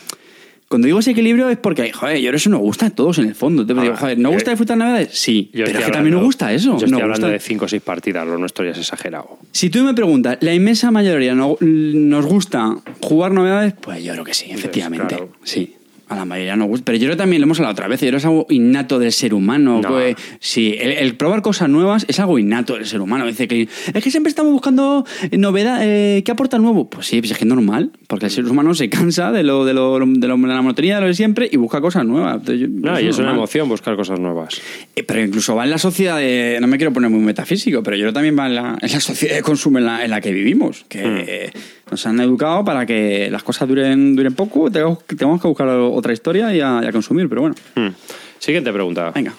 cuando 0.71 0.87
digo 0.87 0.97
ese 0.97 1.11
equilibrio 1.11 1.49
es 1.49 1.57
porque, 1.57 1.91
joder, 1.91 2.17
yo 2.19 2.31
eso 2.31 2.49
nos 2.49 2.61
gusta 2.61 2.87
a 2.87 2.89
todos 2.89 3.19
en 3.19 3.27
el 3.27 3.35
fondo. 3.35 3.63
Te 3.65 3.73
digo, 3.75 3.95
joder, 3.95 4.17
¿no 4.17 4.31
gusta 4.31 4.49
disfrutar 4.51 4.77
navidades? 4.77 5.09
Sí, 5.11 5.49
pero 5.53 5.67
es 5.67 5.85
que 5.85 5.91
también 5.91 6.15
nos 6.15 6.23
gusta 6.23 6.51
eso. 6.51 6.69
Yo 6.71 6.75
estoy 6.77 6.91
nos 6.91 7.01
hablando 7.01 7.27
gusta. 7.27 7.33
de 7.33 7.39
5 7.39 7.65
o 7.65 7.67
6 7.67 7.81
partidas, 7.83 8.25
lo 8.25 8.37
nuestro 8.39 8.65
ya 8.65 8.71
es 8.71 8.79
exagerado. 8.79 9.37
Si 9.51 9.69
tú 9.69 9.83
me 9.83 9.93
preguntas, 9.93 10.37
¿la 10.41 10.53
inmensa 10.55 10.89
mayoría 10.89 11.35
no- 11.35 11.57
nos 11.59 12.25
gusta 12.25 12.75
jugar 13.01 13.31
novedades? 13.33 13.73
Pues 13.79 14.03
yo 14.03 14.13
creo 14.13 14.23
que 14.23 14.33
sí, 14.33 14.47
efectivamente. 14.49 15.07
claro. 15.15 15.29
Sí. 15.43 15.75
A 16.11 16.15
la 16.15 16.25
mayoría 16.25 16.55
nos 16.57 16.67
gusta. 16.67 16.83
Pero 16.85 16.97
yo 16.97 17.03
creo 17.05 17.13
que 17.13 17.17
también 17.21 17.41
lo 17.41 17.45
hemos 17.45 17.59
hablado 17.59 17.71
otra 17.73 17.87
vez. 17.87 18.01
Yo 18.01 18.07
creo 18.07 18.11
que 18.13 18.17
es 18.17 18.25
algo 18.25 18.45
innato 18.49 18.99
del 18.99 19.11
ser 19.13 19.33
humano. 19.33 19.79
No. 19.81 19.89
pues, 19.89 20.15
sí, 20.39 20.75
el, 20.79 20.91
el 20.91 21.15
probar 21.15 21.41
cosas 21.41 21.69
nuevas 21.69 22.05
es 22.07 22.19
algo 22.19 22.37
innato 22.37 22.75
del 22.75 22.85
ser 22.85 22.99
humano. 23.01 23.25
Dice 23.25 23.47
que 23.47 23.67
es 23.93 24.03
que 24.03 24.11
siempre 24.11 24.29
estamos 24.29 24.51
buscando 24.51 25.05
novedad. 25.31 25.79
Eh, 25.83 26.21
¿Qué 26.25 26.31
aporta 26.31 26.57
nuevo? 26.59 26.89
Pues 26.89 27.07
sí, 27.07 27.19
pues 27.21 27.31
es 27.31 27.37
que 27.37 27.45
es 27.45 27.49
normal. 27.49 27.91
Porque 28.07 28.25
el 28.25 28.31
ser 28.31 28.45
humano 28.45 28.73
se 28.75 28.89
cansa 28.89 29.31
de, 29.31 29.43
lo, 29.43 29.63
de, 29.65 29.73
lo, 29.73 29.93
de, 29.99 29.99
lo- 30.27 30.37
de 30.37 30.47
la 30.47 30.61
monotonía 30.61 30.95
de 30.95 31.01
lo 31.01 31.07
de 31.07 31.13
siempre 31.13 31.49
y 31.51 31.57
busca 31.57 31.79
cosas 31.81 32.05
nuevas. 32.05 32.35
Entonces, 32.39 32.69
No, 32.69 32.93
eso 32.97 33.05
y 33.05 33.07
es 33.09 33.17
una 33.17 33.31
emoción 33.31 33.69
buscar 33.69 33.95
cosas 33.95 34.19
nuevas. 34.19 34.61
Eh, 34.95 35.03
Pero 35.03 35.21
incluso 35.23 35.55
va 35.55 35.63
en 35.63 35.69
la 35.71 35.77
sociedad, 35.77 36.17
de- 36.17 36.57
no 36.59 36.67
me 36.67 36.77
quiero 36.77 36.91
poner 36.93 37.09
muy 37.09 37.21
metafísico, 37.21 37.81
pero 37.83 37.95
yo 37.95 38.01
creo 38.03 38.11
que 38.11 38.15
también 38.15 38.37
va 38.37 38.47
en 38.47 38.55
la, 38.55 38.77
en 38.81 38.91
la 38.91 38.99
sociedad 38.99 39.35
de 39.35 39.41
consumo 39.41 39.77
en 39.77 39.85
la, 39.85 40.03
en 40.03 40.11
la 40.11 40.19
que 40.19 40.31
vivimos, 40.33 40.85
que 40.89 41.01
eh, 41.03 41.51
nos 41.91 42.05
han 42.07 42.19
educado 42.21 42.63
para 42.63 42.85
que 42.85 43.29
las 43.29 43.43
cosas 43.43 43.67
duren, 43.67 44.15
duren 44.15 44.33
poco, 44.33 44.71
tenemos, 44.71 45.03
que- 45.03 45.15
tenemos 45.15 45.41
que 45.41 45.47
buscar 45.47 45.67
otra 45.67 46.13
historia 46.13 46.55
y 46.55 46.61
a, 46.61 46.81
y 46.83 46.87
a 46.87 46.91
consumir, 46.91 47.27
pero 47.29 47.41
bueno. 47.41 47.55
Hmm. 47.75 47.89
Siguiente 48.39 48.71
pregunta. 48.73 49.11
Venga. 49.13 49.33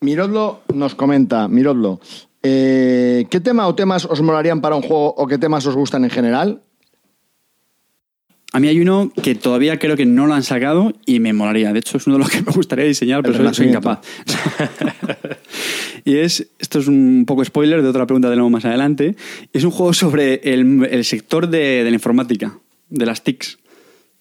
Mirodlo 0.00 0.60
nos 0.74 0.94
comenta, 0.94 1.48
Mirodlo, 1.48 2.00
eh, 2.42 3.26
¿qué 3.30 3.40
tema 3.40 3.66
o 3.66 3.74
temas 3.74 4.04
os 4.04 4.20
molarían 4.20 4.60
para 4.60 4.76
un 4.76 4.82
juego 4.82 5.14
o 5.16 5.26
qué 5.26 5.38
temas 5.38 5.64
os 5.66 5.74
gustan 5.74 6.04
en 6.04 6.10
general? 6.10 6.60
A 8.56 8.58
mí 8.58 8.68
hay 8.68 8.80
uno 8.80 9.12
que 9.22 9.34
todavía 9.34 9.78
creo 9.78 9.96
que 9.96 10.06
no 10.06 10.26
lo 10.26 10.32
han 10.32 10.42
sacado 10.42 10.94
y 11.04 11.20
me 11.20 11.34
molaría. 11.34 11.74
De 11.74 11.78
hecho, 11.78 11.98
es 11.98 12.06
uno 12.06 12.16
de 12.16 12.20
los 12.20 12.30
que 12.30 12.40
me 12.40 12.52
gustaría 12.52 12.86
diseñar, 12.86 13.20
pero 13.22 13.36
soy, 13.36 13.52
soy 13.52 13.66
incapaz. 13.66 13.98
y 16.06 16.16
es, 16.16 16.48
esto 16.58 16.78
es 16.78 16.88
un 16.88 17.24
poco 17.26 17.44
spoiler 17.44 17.82
de 17.82 17.88
otra 17.90 18.06
pregunta 18.06 18.30
de 18.30 18.36
nuevo 18.36 18.48
más 18.48 18.64
adelante. 18.64 19.14
Es 19.52 19.62
un 19.64 19.72
juego 19.72 19.92
sobre 19.92 20.40
el, 20.54 20.88
el 20.90 21.04
sector 21.04 21.50
de, 21.50 21.84
de 21.84 21.90
la 21.90 21.96
informática, 21.96 22.58
de 22.88 23.04
las 23.04 23.22
TICs. 23.22 23.58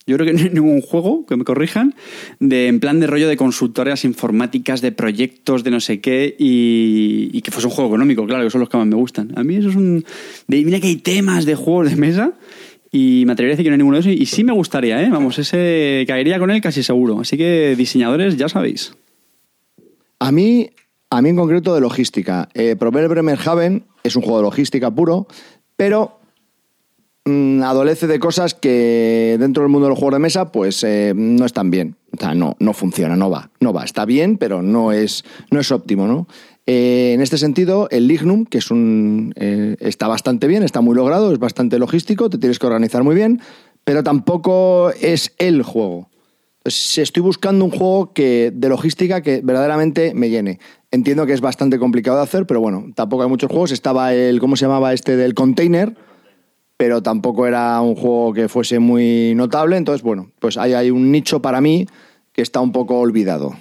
Yo 0.05 0.17
creo 0.17 0.27
que 0.27 0.33
no 0.33 0.39
hay 0.39 0.49
ningún 0.49 0.81
juego, 0.81 1.25
que 1.25 1.37
me 1.37 1.45
corrijan, 1.45 1.95
de 2.41 2.67
en 2.67 2.81
plan 2.81 2.99
de 2.99 3.07
rollo 3.07 3.29
de 3.29 3.37
consultoras 3.37 4.03
informáticas, 4.03 4.81
de 4.81 4.91
proyectos, 4.91 5.63
de 5.63 5.71
no 5.71 5.79
sé 5.79 6.01
qué, 6.01 6.35
y, 6.37 7.29
y 7.31 7.41
que 7.41 7.51
fuese 7.51 7.67
un 7.67 7.73
juego 7.73 7.91
económico, 7.91 8.27
claro, 8.27 8.43
que 8.43 8.49
son 8.49 8.59
los 8.59 8.69
que 8.69 8.75
más 8.75 8.85
me 8.85 8.97
gustan. 8.97 9.31
A 9.37 9.45
mí 9.45 9.55
eso 9.55 9.69
es 9.69 9.77
un... 9.77 10.03
De, 10.47 10.61
mira 10.65 10.81
que 10.81 10.87
hay 10.87 10.97
temas 10.97 11.45
de 11.45 11.55
juegos 11.55 11.89
de 11.89 11.95
mesa 11.95 12.33
y 12.91 13.23
me 13.25 13.33
atrevería 13.33 13.53
a 13.53 13.55
decir 13.55 13.65
que 13.65 13.69
no 13.69 13.73
hay 13.73 13.79
ninguno 13.79 13.97
de 13.97 14.01
esos 14.01 14.13
y 14.13 14.25
sí 14.25 14.43
me 14.43 14.53
gustaría, 14.53 15.01
¿eh? 15.01 15.09
Vamos, 15.09 15.37
ese 15.39 16.05
caería 16.07 16.39
con 16.39 16.51
él 16.51 16.61
casi 16.61 16.83
seguro. 16.83 17.19
Así 17.19 17.37
que 17.37 17.75
diseñadores, 17.75 18.37
ya 18.37 18.47
sabéis. 18.49 18.93
A 20.19 20.31
mí, 20.31 20.69
a 21.09 21.21
mí 21.21 21.29
en 21.29 21.35
concreto 21.35 21.75
de 21.75 21.81
logística. 21.81 22.49
Eh, 22.53 22.75
probé 22.77 23.01
el 23.01 23.09
Bremerhaven, 23.09 23.85
es 24.03 24.15
un 24.15 24.21
juego 24.21 24.37
de 24.37 24.43
logística 24.43 24.91
puro, 24.91 25.27
pero 25.75 26.19
mm, 27.25 27.63
adolece 27.63 28.07
de 28.07 28.19
cosas 28.19 28.53
que 28.53 29.35
dentro 29.39 29.63
del 29.63 29.71
mundo 29.71 29.87
de 29.87 29.89
los 29.89 29.99
juegos 29.99 30.15
de 30.15 30.19
mesa 30.19 30.51
pues 30.51 30.83
eh, 30.83 31.13
no 31.15 31.45
están 31.45 31.71
bien. 31.71 31.97
O 32.13 32.17
sea, 32.17 32.33
no, 32.33 32.55
no 32.59 32.73
funciona, 32.73 33.15
no 33.15 33.29
va. 33.29 33.49
No 33.59 33.73
va. 33.73 33.83
Está 33.83 34.05
bien, 34.05 34.37
pero 34.37 34.61
no 34.61 34.91
es, 34.93 35.25
no 35.51 35.59
es 35.59 35.71
óptimo, 35.71 36.07
¿no? 36.07 36.27
Eh, 36.67 37.11
en 37.13 37.21
este 37.21 37.37
sentido, 37.37 37.87
el 37.91 38.07
Lignum, 38.07 38.45
que 38.45 38.57
es 38.57 38.71
un, 38.71 39.33
eh, 39.35 39.75
está 39.79 40.07
bastante 40.07 40.47
bien, 40.47 40.63
está 40.63 40.81
muy 40.81 40.95
logrado, 40.95 41.31
es 41.31 41.39
bastante 41.39 41.77
logístico, 41.77 42.29
te 42.29 42.37
tienes 42.37 42.57
que 42.57 42.65
organizar 42.65 43.03
muy 43.03 43.15
bien, 43.15 43.39
pero 43.83 44.03
tampoco 44.03 44.91
es 44.99 45.33
el 45.37 45.61
juego. 45.61 46.09
Entonces, 46.65 46.97
estoy 46.97 47.21
buscando 47.21 47.63
un 47.63 47.69
juego 47.69 48.11
que, 48.13 48.51
de 48.51 48.69
logística 48.69 49.21
que 49.21 49.41
verdaderamente 49.43 50.15
me 50.15 50.31
llene. 50.31 50.59
Entiendo 50.89 51.27
que 51.27 51.33
es 51.33 51.41
bastante 51.41 51.77
complicado 51.77 52.17
de 52.17 52.23
hacer, 52.23 52.47
pero 52.47 52.59
bueno, 52.59 52.87
tampoco 52.95 53.21
hay 53.21 53.29
muchos 53.29 53.51
juegos. 53.51 53.71
Estaba 53.71 54.15
el, 54.15 54.39
¿cómo 54.39 54.55
se 54.55 54.65
llamaba 54.65 54.91
este 54.91 55.15
del 55.15 55.35
container? 55.35 55.95
Pero 56.75 57.03
tampoco 57.03 57.45
era 57.45 57.79
un 57.81 57.95
juego 57.95 58.33
que 58.33 58.49
fuese 58.49 58.79
muy 58.79 59.33
notable. 59.35 59.77
Entonces, 59.77 60.01
bueno, 60.01 60.31
pues 60.39 60.57
ahí 60.57 60.73
hay 60.73 60.89
un 60.89 61.11
nicho 61.11 61.39
para 61.39 61.61
mí 61.61 61.85
que 62.31 62.41
está 62.41 62.61
un 62.61 62.71
poco 62.71 62.99
olvidado. 62.99 63.53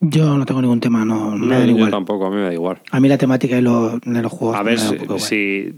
Yo 0.00 0.38
no 0.38 0.46
tengo 0.46 0.62
ningún 0.62 0.78
tema, 0.80 1.04
no, 1.04 1.30
me 1.32 1.56
da 1.56 1.64
yo 1.64 1.72
igual. 1.72 1.90
tampoco, 1.90 2.26
a 2.26 2.30
mí 2.30 2.36
me 2.36 2.42
da 2.42 2.52
igual. 2.52 2.80
A 2.92 3.00
mí 3.00 3.08
la 3.08 3.18
temática 3.18 3.56
de, 3.56 3.62
los- 3.62 4.00
de 4.00 4.22
los 4.22 4.30
juegos. 4.32 4.56
A 4.56 4.62
ver 4.62 4.78
me 5.08 5.18
si, 5.18 5.72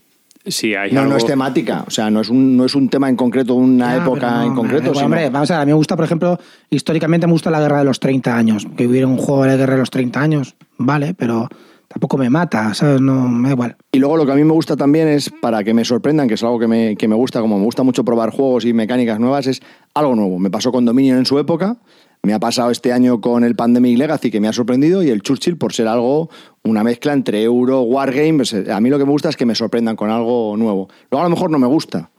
si, 0.44 0.51
si 0.51 0.74
hay 0.74 0.92
No, 0.92 1.01
algo... 1.01 1.12
no 1.12 1.16
es 1.16 1.24
temática. 1.24 1.84
O 1.86 1.90
sea, 1.90 2.10
no 2.10 2.20
es 2.20 2.28
un, 2.28 2.55
no 2.55 2.66
es 2.66 2.74
un 2.74 2.90
tema 2.90 3.09
en 3.09 3.16
concreto, 3.16 3.55
una 3.55 3.92
Ah, 3.92 3.97
época 3.97 4.30
no, 4.30 4.42
en 4.44 4.55
concreto. 4.55 4.92
sino- 4.92 5.06
hombre, 5.06 5.30
vamos 5.30 5.51
a 5.51 5.55
ver, 5.55 5.62
a 5.62 5.64
mí 5.64 5.70
me 5.70 5.76
gusta, 5.76 5.97
por 5.97 6.05
ejemplo, 6.05 6.38
históricamente 6.68 7.26
me 7.26 7.32
gusta 7.32 7.51
la 7.51 7.60
guerra 7.60 7.78
de 7.78 7.84
los 7.86 7.98
30 7.98 8.36
años. 8.36 8.66
Que 8.76 8.86
hubiera 8.86 9.06
un 9.06 9.16
juego 9.16 9.42
de 9.44 9.48
la 9.52 9.56
guerra 9.56 9.72
de 9.74 9.80
los 9.80 9.90
30 9.90 10.20
años, 10.20 10.55
vale, 10.76 11.14
pero 11.14 11.48
tampoco 11.88 12.18
me 12.18 12.28
mata, 12.28 12.74
¿sabes? 12.74 13.01
No, 13.01 13.26
me 13.26 13.48
da 13.48 13.55
igual. 13.55 13.76
Y 13.90 13.98
luego 14.01 14.18
lo 14.18 14.26
que 14.26 14.32
a 14.32 14.34
mí 14.36 14.44
me 14.44 14.52
gusta 14.52 14.76
también 14.76 15.09
es, 15.09 15.30
para 15.40 15.64
que 15.64 15.72
me 15.72 15.84
sorprendan, 15.86 16.28
que 16.28 16.34
es 16.34 16.42
algo 16.42 16.59
que 16.59 16.68
me, 16.68 16.94
que 16.97 17.09
me 17.09 17.14
gusta, 17.14 17.40
como 17.40 17.59
me 17.59 17.64
gusta 17.64 17.82
mucho 17.84 18.05
probar 18.05 18.30
juegos 18.30 18.66
y 18.66 18.74
mecánicas 18.74 19.18
nuevas, 19.18 19.47
es 19.47 19.62
algo 19.94 20.14
nuevo. 20.14 20.38
Me 20.38 20.51
pasó 20.51 20.70
con 20.72 20.84
Dominion 20.84 21.16
en 21.18 21.26
su 21.26 21.38
época, 21.38 21.78
me 22.22 22.34
ha 22.34 22.38
pasado 22.38 22.70
este 22.70 22.92
año 22.92 23.20
con 23.20 23.44
el 23.44 23.56
Pandemic 23.56 23.97
Legacy, 23.98 24.30
que 24.30 24.40
me 24.40 24.48
ha 24.48 24.52
sorprendido, 24.52 25.02
y 25.02 25.09
el 25.10 25.22
Churchill 25.22 25.56
por 25.56 25.72
ser 25.72 25.88
algo, 25.88 26.28
una 26.64 26.84
mezcla 26.84 27.12
entre 27.14 27.42
Euro, 27.42 27.80
Wargame. 27.82 28.34
pues, 28.36 28.52
eh, 28.52 28.70
a 28.70 28.80
mí 28.80 28.90
lo 28.90 28.98
que 28.98 29.05
me 29.06 29.10
gusta 29.10 29.30
es 29.30 29.36
que 29.36 29.47
me 29.47 29.55
sorprendan 29.55 29.97
con 29.97 30.10
algo 30.10 30.55
nuevo. 30.56 30.88
Luego 31.10 31.24
a 31.24 31.28
lo 31.28 31.34
mejor 31.34 31.51
no 31.51 31.59
me 31.59 31.66
gusta. 31.66 32.10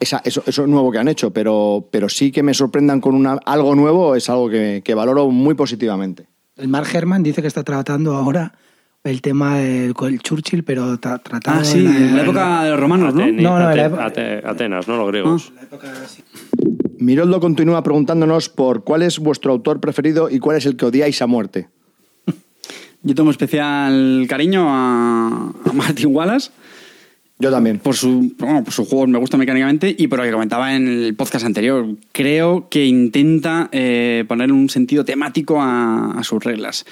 Esa- 0.00 0.22
eso, 0.24 0.42
eso 0.46 0.66
nuevo 0.66 0.90
que 0.90 0.98
han 0.98 1.08
hecho, 1.08 1.32
pero, 1.32 1.86
pero 1.90 2.08
sí 2.08 2.32
que 2.32 2.42
me 2.42 2.54
sorprendan 2.54 3.00
con 3.00 3.14
una, 3.14 3.38
algo 3.44 3.74
nuevo 3.74 4.14
es 4.16 4.28
algo 4.30 4.48
que, 4.48 4.82
que 4.84 4.94
valoro 4.94 5.30
muy 5.30 5.54
positivamente. 5.54 6.26
El 6.56 6.68
Mark 6.68 6.88
Herman 6.92 7.22
dice 7.22 7.42
que 7.42 7.48
está 7.48 7.62
tratando 7.62 8.14
ahora 8.14 8.52
el 9.02 9.20
tema 9.20 9.58
del 9.58 9.92
el 10.00 10.18
Churchill, 10.20 10.64
pero 10.64 10.98
tra- 10.98 11.22
tratando. 11.22 11.60
Ah, 11.60 11.64
sí, 11.64 11.84
en 11.84 12.16
la 12.16 12.22
época 12.22 12.64
de 12.64 12.70
los 12.70 12.80
romanos, 12.80 13.14
¿no? 13.14 13.22
Atene- 13.22 13.42
No, 13.42 13.58
no, 13.58 13.66
Ate- 13.68 13.76
la 13.76 13.84
época- 13.86 14.04
Ate- 14.06 14.42
Atenas, 14.46 14.88
¿no? 14.88 14.96
Los 14.96 15.08
griegos. 15.08 15.52
Miroldo 17.04 17.38
continúa 17.38 17.82
preguntándonos 17.82 18.48
por 18.48 18.82
cuál 18.82 19.02
es 19.02 19.18
vuestro 19.18 19.52
autor 19.52 19.80
preferido 19.80 20.30
y 20.30 20.38
cuál 20.38 20.56
es 20.56 20.66
el 20.66 20.76
que 20.76 20.86
odiáis 20.86 21.20
a 21.20 21.26
muerte. 21.26 21.68
Yo 23.02 23.14
tengo 23.14 23.30
especial 23.30 24.24
cariño 24.28 24.64
a, 24.66 25.52
a 25.64 25.72
Martin 25.74 26.14
Wallace. 26.14 26.50
Yo 27.38 27.50
también. 27.50 27.78
Por 27.78 27.94
su, 27.94 28.32
bueno, 28.38 28.64
por 28.64 28.72
sus 28.72 28.88
juegos 28.88 29.08
me 29.08 29.18
gusta 29.18 29.36
mecánicamente 29.36 29.94
y 29.98 30.06
por 30.06 30.20
lo 30.20 30.24
que 30.24 30.32
comentaba 30.32 30.74
en 30.74 30.88
el 30.88 31.14
podcast 31.14 31.44
anterior. 31.44 31.86
Creo 32.12 32.68
que 32.70 32.86
intenta 32.86 33.68
eh, 33.72 34.24
poner 34.26 34.50
un 34.50 34.70
sentido 34.70 35.04
temático 35.04 35.60
a, 35.60 36.12
a 36.12 36.24
sus 36.24 36.42
reglas. 36.42 36.86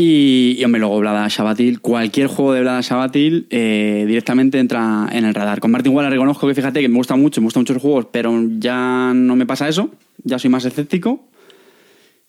Y, 0.00 0.62
hombre, 0.64 0.78
luego 0.78 1.00
Blada 1.00 1.26
Shabatil, 1.26 1.80
cualquier 1.80 2.28
juego 2.28 2.52
de 2.52 2.60
Blada 2.60 2.80
Shabatil 2.82 3.48
eh, 3.50 4.04
directamente 4.06 4.60
entra 4.60 5.08
en 5.10 5.24
el 5.24 5.34
radar. 5.34 5.58
Con 5.58 5.72
Martin 5.72 5.92
Wallace 5.92 6.12
reconozco 6.12 6.46
que 6.46 6.54
fíjate 6.54 6.80
que 6.80 6.88
me 6.88 6.94
gusta 6.94 7.16
mucho, 7.16 7.40
me 7.40 7.46
gustan 7.46 7.62
muchos 7.62 7.82
juegos, 7.82 8.06
pero 8.12 8.32
ya 8.58 9.10
no 9.12 9.34
me 9.34 9.44
pasa 9.44 9.68
eso, 9.68 9.90
ya 10.22 10.38
soy 10.38 10.50
más 10.50 10.64
escéptico. 10.64 11.27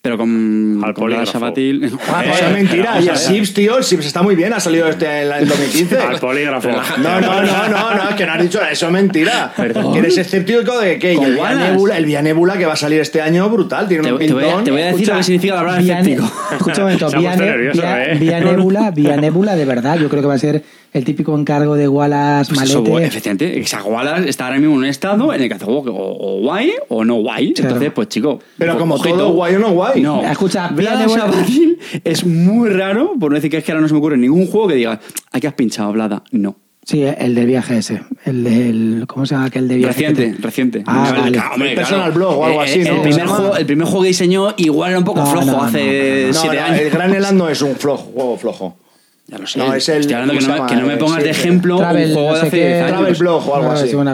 Pero 0.01 0.17
con, 0.17 0.81
Al 0.81 0.93
con. 0.93 1.11
Shabatil... 1.11 1.91
Ah, 2.07 2.23
Eh, 2.25 2.31
eso 2.33 2.45
es 2.45 2.53
mentira. 2.53 2.91
Y 2.93 2.95
a 2.95 2.99
el 2.99 3.05
ver. 3.07 3.17
Sims, 3.17 3.53
tío, 3.53 3.77
el 3.77 3.83
Sims 3.83 4.05
está 4.05 4.21
muy 4.21 4.33
bien, 4.33 4.53
ha 4.53 4.59
salido 4.61 4.87
este 4.87 5.23
en 5.23 5.31
el 5.33 5.45
2015. 5.47 5.97
Al 5.97 6.19
polígrafo. 6.19 6.69
No, 6.69 7.19
no, 7.19 7.41
no, 7.41 7.67
no, 7.67 7.95
no, 7.95 8.09
es 8.09 8.15
que 8.15 8.25
no 8.25 8.31
has 8.31 8.41
dicho 8.41 8.61
eso, 8.63 8.85
es 8.85 8.91
mentira. 8.93 9.51
Perdón. 9.57 9.91
Que 9.91 9.99
eres 9.99 10.17
escéptico 10.17 10.79
de 10.79 10.97
que 10.99 11.11
el. 11.11 11.35
Nebula, 11.35 11.97
el 11.97 12.05
Vía 12.05 12.21
Nebula 12.21 12.57
que 12.57 12.65
va 12.65 12.73
a 12.73 12.77
salir 12.77 13.01
este 13.01 13.21
año, 13.21 13.49
brutal, 13.49 13.89
tiene 13.89 14.03
Te, 14.03 14.13
un 14.13 14.19
te 14.19 14.31
voy 14.33 14.43
a, 14.43 14.45
pintón. 14.47 14.63
te 14.63 14.71
voy 14.71 14.81
a 14.83 14.85
decir 14.85 14.99
Escucha, 15.01 15.11
lo 15.11 15.17
que 15.17 15.23
significa 15.23 15.55
la 15.55 15.59
palabra 15.65 15.81
escéptico. 15.81 16.31
Escucha 16.53 16.75
un 16.77 16.83
momento, 16.83 17.09
Se 17.09 17.15
ha 17.15 17.19
Vía, 17.19 17.29
puesto 17.31 17.43
Ne- 17.43 17.51
nervioso, 17.51 17.81
Vía- 17.81 18.03
¿eh? 18.05 18.17
Vía 18.17 18.39
Nebula, 18.39 18.91
Vía 18.91 19.17
Nebula 19.17 19.55
de 19.57 19.65
verdad. 19.65 19.97
Yo 19.99 20.07
creo 20.07 20.21
que 20.21 20.27
va 20.29 20.35
a 20.35 20.39
ser 20.39 20.63
el 20.93 21.03
típico 21.05 21.37
encargo 21.37 21.75
de 21.75 21.87
Wallace 21.87 22.53
Pues 22.53 22.69
eso, 22.69 22.81
Malete. 22.83 23.05
efectivamente, 23.07 23.63
Wallace 23.85 24.29
está 24.29 24.45
ahora 24.47 24.57
mismo 24.59 24.73
en 24.73 24.79
un 24.79 24.85
estado 24.85 25.33
en 25.33 25.41
el 25.41 25.47
que 25.47 25.53
hace 25.55 25.65
o, 25.65 25.77
o 25.83 26.39
guay 26.41 26.73
o 26.89 27.03
no 27.05 27.15
guay. 27.15 27.53
Claro. 27.53 27.69
Entonces, 27.69 27.91
pues 27.93 28.07
chico. 28.09 28.39
Pero 28.57 28.77
como 28.77 28.95
ojito. 28.95 29.15
todo, 29.17 29.33
guay 29.33 29.55
o 29.55 29.59
no 29.59 29.71
guay. 29.71 30.01
No. 30.01 30.21
Escucha, 30.23 30.71
Shabatil 30.75 31.77
es 32.03 32.25
muy 32.25 32.69
raro, 32.69 33.13
por 33.19 33.31
no 33.31 33.35
decir 33.35 33.51
que 33.51 33.57
es 33.57 33.63
que 33.63 33.71
ahora 33.71 33.81
no 33.81 33.87
se 33.87 33.93
me 33.93 33.99
ocurre 33.99 34.17
ningún 34.17 34.47
juego 34.47 34.67
que 34.67 34.75
diga, 34.75 34.99
aquí 35.31 35.47
has 35.47 35.53
pinchado, 35.53 35.91
Blada. 35.91 36.23
No. 36.31 36.55
Sí, 36.85 37.03
el 37.03 37.35
del 37.35 37.45
viaje 37.45 37.77
ese. 37.77 38.01
El 38.25 38.43
del. 38.43 39.03
¿Cómo 39.07 39.23
se 39.25 39.35
llama 39.35 39.45
aquel 39.47 39.67
de 39.67 39.75
viaje? 39.75 39.93
Reciente, 39.93 40.31
te- 40.37 40.41
reciente. 40.41 40.83
Ah, 40.87 41.03
Hombre, 41.05 41.19
vale. 41.21 41.31
claro, 41.33 41.53
hombre, 41.53 41.69
El 41.69 41.75
personal 41.75 42.01
claro. 42.11 42.15
blog 42.15 42.37
o 42.39 42.45
algo 42.45 42.61
Eh, 42.61 42.65
así, 42.65 42.79
eh, 42.79 42.83
¿no? 42.85 42.95
El 42.95 43.01
primer, 43.01 43.27
juego, 43.27 43.57
el 43.57 43.65
primer 43.67 43.85
juego 43.87 44.01
que 44.01 44.07
diseñó 44.07 44.53
igual 44.57 44.89
era 44.89 44.97
un 44.99 45.05
poco 45.05 45.19
No, 45.19 45.25
flojo 45.27 45.61
hace 45.61 46.21
no, 46.23 46.27
no. 46.29 46.33
No, 46.33 46.33
siete 46.39 46.55
no, 46.55 46.63
años. 46.63 46.79
el 46.79 46.89
Gran 46.89 47.13
Elan 47.13 47.37
no 47.37 47.47
es 47.49 47.61
un 47.61 47.75
flojo, 47.75 48.03
juego 48.15 48.37
flojo. 48.37 48.77
Ya 49.29 49.37
lo 49.37 49.45
sé. 49.45 49.59
No, 49.59 49.73
es 49.75 49.87
el- 49.89 50.01
Estoy 50.01 50.13
hablando 50.15 50.33
que 50.33 50.39
¿cómo 50.39 50.49
no, 50.49 50.55
llama? 50.57 50.69
que 50.69 50.75
no 50.75 50.87
me 50.87 50.97
pongas 50.97 51.17
Sí, 51.17 51.23
de 51.23 51.29
ejemplo 51.29 51.77
Travel, 51.77 52.07
un 52.09 52.13
juego 52.15 52.29
no 52.29 52.33
de 52.35 52.41
hace 52.41 52.49
qué. 52.49 52.67
10 52.67 52.81
años. 52.81 52.89
Travel 52.97 53.15
Blog 53.15 53.49
o 53.49 53.55
algo 53.55 53.71
así. 53.71 53.95
una 53.95 54.11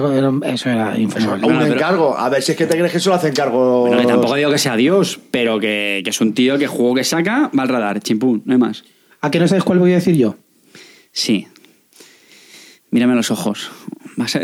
eso 0.54 0.70
era 0.70 1.00
infumable. 1.00 1.48
un 1.48 1.62
encargo. 1.62 2.18
A 2.18 2.28
ver 2.30 2.42
si 2.44 2.52
es 2.52 2.58
que 2.58 2.66
te 2.66 2.76
crees 2.78 2.92
que 2.92 3.00
solo 3.00 3.16
hace 3.16 3.30
encargo. 3.30 3.82
Bueno, 3.88 4.02
que 4.02 4.08
tampoco 4.08 4.36
digo 4.36 4.52
que 4.52 4.58
sea 4.58 4.76
Dios, 4.76 5.20
pero 5.32 5.60
que, 5.60 6.02
que 6.04 6.10
es 6.10 6.20
un 6.22 6.34
tío 6.34 6.58
que 6.58 6.68
juego 6.68 6.96
que 6.96 7.04
saca 7.06 7.50
va 7.58 7.64
al 7.64 7.70
radar, 7.70 8.00
chimpún, 8.02 8.42
no 8.46 8.54
hay 8.54 8.60
más. 8.60 8.84
¿A 9.22 9.32
qué 9.32 9.40
no 9.40 9.48
sabes 9.48 9.64
cuál 9.64 9.80
voy 9.80 9.92
a 9.94 9.96
decir 9.96 10.16
yo? 10.18 10.36
Sí. 11.14 11.48
Mírame 12.92 13.14
a 13.14 13.16
los 13.16 13.32
ojos. 13.32 13.72
A. 14.18 14.40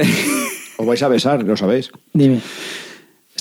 Os 0.78 0.88
vais 0.88 1.04
a 1.04 1.08
besar, 1.10 1.44
lo 1.44 1.56
sabéis. 1.58 1.92
Dime. 2.14 2.40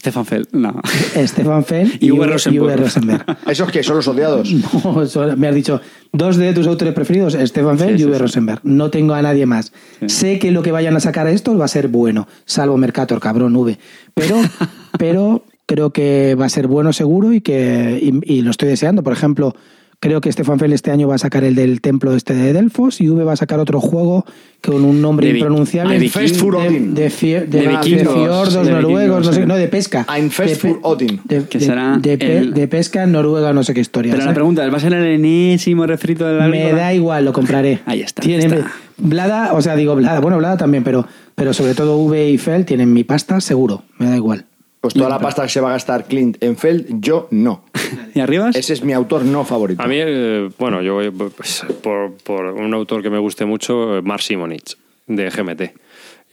Stefan 0.00 0.24
Feld, 0.24 0.48
no. 0.52 0.80
Estefan 1.14 1.62
Feld 1.64 1.96
Y 2.00 2.06
y, 2.06 2.10
Uwe 2.10 2.26
Rosenberg. 2.26 2.80
Rosenberg. 2.80 3.24
¿Esos 3.46 3.70
que 3.70 3.82
son 3.82 3.96
los 3.96 4.08
odiados? 4.08 4.50
No, 4.84 5.36
me 5.36 5.46
has 5.48 5.54
dicho 5.54 5.80
dos 6.12 6.36
de 6.36 6.52
tus 6.54 6.66
autores 6.66 6.94
preferidos, 6.94 7.34
Stefan 7.34 7.78
Feld 7.78 7.96
Sí, 7.98 8.02
y 8.02 8.06
Uwe 8.06 8.14
sí. 8.16 8.22
Rosenberg. 8.22 8.60
No 8.64 8.90
tengo 8.90 9.12
a 9.14 9.22
nadie 9.22 9.44
más. 9.46 9.72
Sé 10.06 10.38
que 10.38 10.50
lo 10.50 10.62
que 10.62 10.72
vayan 10.72 10.96
a 10.96 11.00
sacar 11.00 11.26
estos 11.28 11.60
va 11.60 11.66
a 11.66 11.68
ser 11.68 11.88
bueno, 11.88 12.26
salvo 12.46 12.76
Mercator, 12.78 13.20
cabrón, 13.20 13.54
V. 13.54 13.78
Pero, 14.14 14.40
pero 14.98 15.44
creo 15.66 15.90
que 15.90 16.34
va 16.34 16.46
a 16.46 16.48
ser 16.48 16.66
bueno 16.66 16.92
seguro 16.92 17.32
y 17.32 17.42
que 17.42 17.98
y, 18.02 18.38
y 18.38 18.40
lo 18.42 18.50
estoy 18.50 18.70
deseando. 18.70 19.02
Por 19.02 19.12
ejemplo, 19.12 19.54
creo 20.00 20.20
que 20.22 20.32
Stefan 20.32 20.58
Feld 20.58 20.72
este 20.72 20.90
año 20.90 21.08
va 21.08 21.14
a 21.16 21.18
sacar 21.18 21.44
el 21.44 21.54
del 21.54 21.80
templo 21.82 22.14
este 22.16 22.34
de 22.34 22.52
Delfos 22.54 23.00
y 23.02 23.08
V 23.10 23.22
va 23.22 23.34
a 23.34 23.36
sacar 23.36 23.60
otro 23.60 23.80
juego 23.80 24.24
con 24.62 24.84
un 24.84 25.00
nombre 25.02 25.26
De 25.28 25.34
impronunciable. 25.34 25.98
de 25.98 26.08
Fest 26.08 26.36
for 26.36 26.58
de, 26.60 26.68
Odin. 26.68 26.94
de, 26.94 27.10
fie- 27.10 27.40
de- 27.40 27.46
De 27.46 27.60
de 27.60 27.68
vikingos, 27.68 28.14
fiordos 28.14 28.66
de 28.66 28.72
noruegos, 28.72 29.26
no 29.26 29.32
sé, 29.32 29.46
no, 29.46 29.56
de 29.56 29.68
pesca. 29.68 30.06
Ein 30.08 30.30
Fest 30.30 30.62
De 30.62 30.68
pe- 30.68 30.74
for 30.74 30.80
Odin. 30.92 31.20
de, 31.24 31.44
Que 31.44 31.58
de- 31.58 31.64
será 31.64 31.98
de 31.98 32.16
pe- 32.18 32.38
el- 32.38 32.54
de 32.54 32.66
pesca 32.68 33.02
en 33.02 33.12
Noruega, 33.12 33.52
no 33.52 33.62
sé 33.62 33.74
qué 33.74 33.80
historia. 33.80 34.12
Pero 34.14 34.24
la 34.24 34.34
pregunta 34.34 34.64
es, 34.66 34.72
¿va 34.72 34.76
a 34.78 34.80
ser 34.80 34.92
el 34.94 35.04
enésimo 35.04 35.86
refrito 35.86 36.26
de 36.26 36.34
la 36.38 36.48
Me 36.48 36.72
da 36.72 36.92
igual, 36.94 37.24
lo 37.24 37.32
compraré. 37.32 37.80
Ahí 37.86 38.00
está. 38.00 38.22
Blada, 38.96 39.52
o 39.54 39.62
sea, 39.62 39.76
digo 39.76 39.94
Blada, 39.96 40.20
bueno, 40.20 40.36
Blada 40.38 40.56
también, 40.58 40.84
pero, 40.84 41.06
pero 41.34 41.54
sobre 41.54 41.74
todo 41.74 41.96
V 41.98 42.30
y 42.30 42.38
Feld 42.38 42.66
tienen 42.66 42.92
mi 42.92 43.04
pasta 43.04 43.40
seguro, 43.40 43.82
me 43.98 44.06
da 44.10 44.16
igual. 44.16 44.44
Pues 44.80 44.94
toda 44.94 45.10
la 45.10 45.18
pasta 45.18 45.42
que 45.42 45.50
se 45.50 45.60
va 45.60 45.70
a 45.70 45.72
gastar 45.72 46.06
Clint 46.06 46.42
en 46.42 46.56
Feld, 46.56 47.00
yo 47.00 47.28
no. 47.30 47.64
¿Y 48.14 48.20
arriba? 48.20 48.50
Ese 48.54 48.72
es 48.72 48.82
mi 48.82 48.94
autor 48.94 49.24
no 49.24 49.44
favorito. 49.44 49.82
A 49.82 49.86
mí, 49.86 49.96
eh, 49.98 50.48
bueno, 50.58 50.80
yo 50.80 50.94
voy 50.94 51.10
pues, 51.10 51.66
por, 51.82 52.14
por 52.14 52.46
un 52.46 52.72
autor 52.72 53.02
que 53.02 53.10
me 53.10 53.18
guste 53.18 53.44
mucho, 53.44 53.98
eh, 53.98 54.02
Mark 54.02 54.22
Simonich, 54.22 54.78
de 55.06 55.28
GMT. 55.28 55.62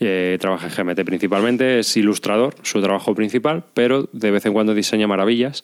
Eh, 0.00 0.38
trabaja 0.40 0.68
en 0.68 0.86
GMT 0.86 1.04
principalmente, 1.04 1.80
es 1.80 1.96
ilustrador, 1.96 2.54
su 2.62 2.80
trabajo 2.80 3.14
principal, 3.14 3.64
pero 3.74 4.08
de 4.12 4.30
vez 4.30 4.46
en 4.46 4.54
cuando 4.54 4.72
diseña 4.72 5.06
maravillas. 5.06 5.62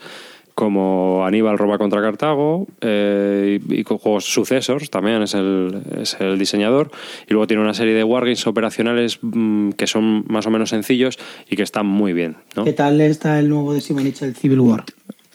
Como 0.55 1.25
Aníbal 1.27 1.59
roba 1.59 1.79
contra 1.79 2.01
Cartago 2.01 2.67
eh, 2.81 3.59
y, 3.69 3.81
y 3.81 3.85
con 3.85 3.99
juegos 3.99 4.25
sucesos 4.27 4.89
también 4.91 5.23
es 5.23 5.35
el, 5.35 5.83
es 6.01 6.17
el 6.21 6.39
diseñador 6.39 6.91
y 7.29 7.33
luego 7.33 7.47
tiene 7.47 7.63
una 7.63 7.75
serie 7.75 7.95
de 7.95 8.05
wargames 8.05 8.47
operacionales 8.47 9.19
mm, 9.23 9.71
que 9.71 9.87
son 9.87 10.25
más 10.29 10.47
o 10.47 10.51
menos 10.51 10.71
sencillos 10.71 11.19
y 11.51 11.57
que 11.57 11.63
están 11.65 11.87
muy 11.87 12.13
bien 12.13 12.37
¿no? 12.57 12.65
¿Qué 12.65 12.73
tal 12.73 13.01
está 13.01 13.39
el 13.41 13.49
nuevo 13.49 13.75
de 13.75 13.81
Simonich, 13.81 14.23
el 14.23 14.37
Civil 14.37 14.61
War? 14.61 14.85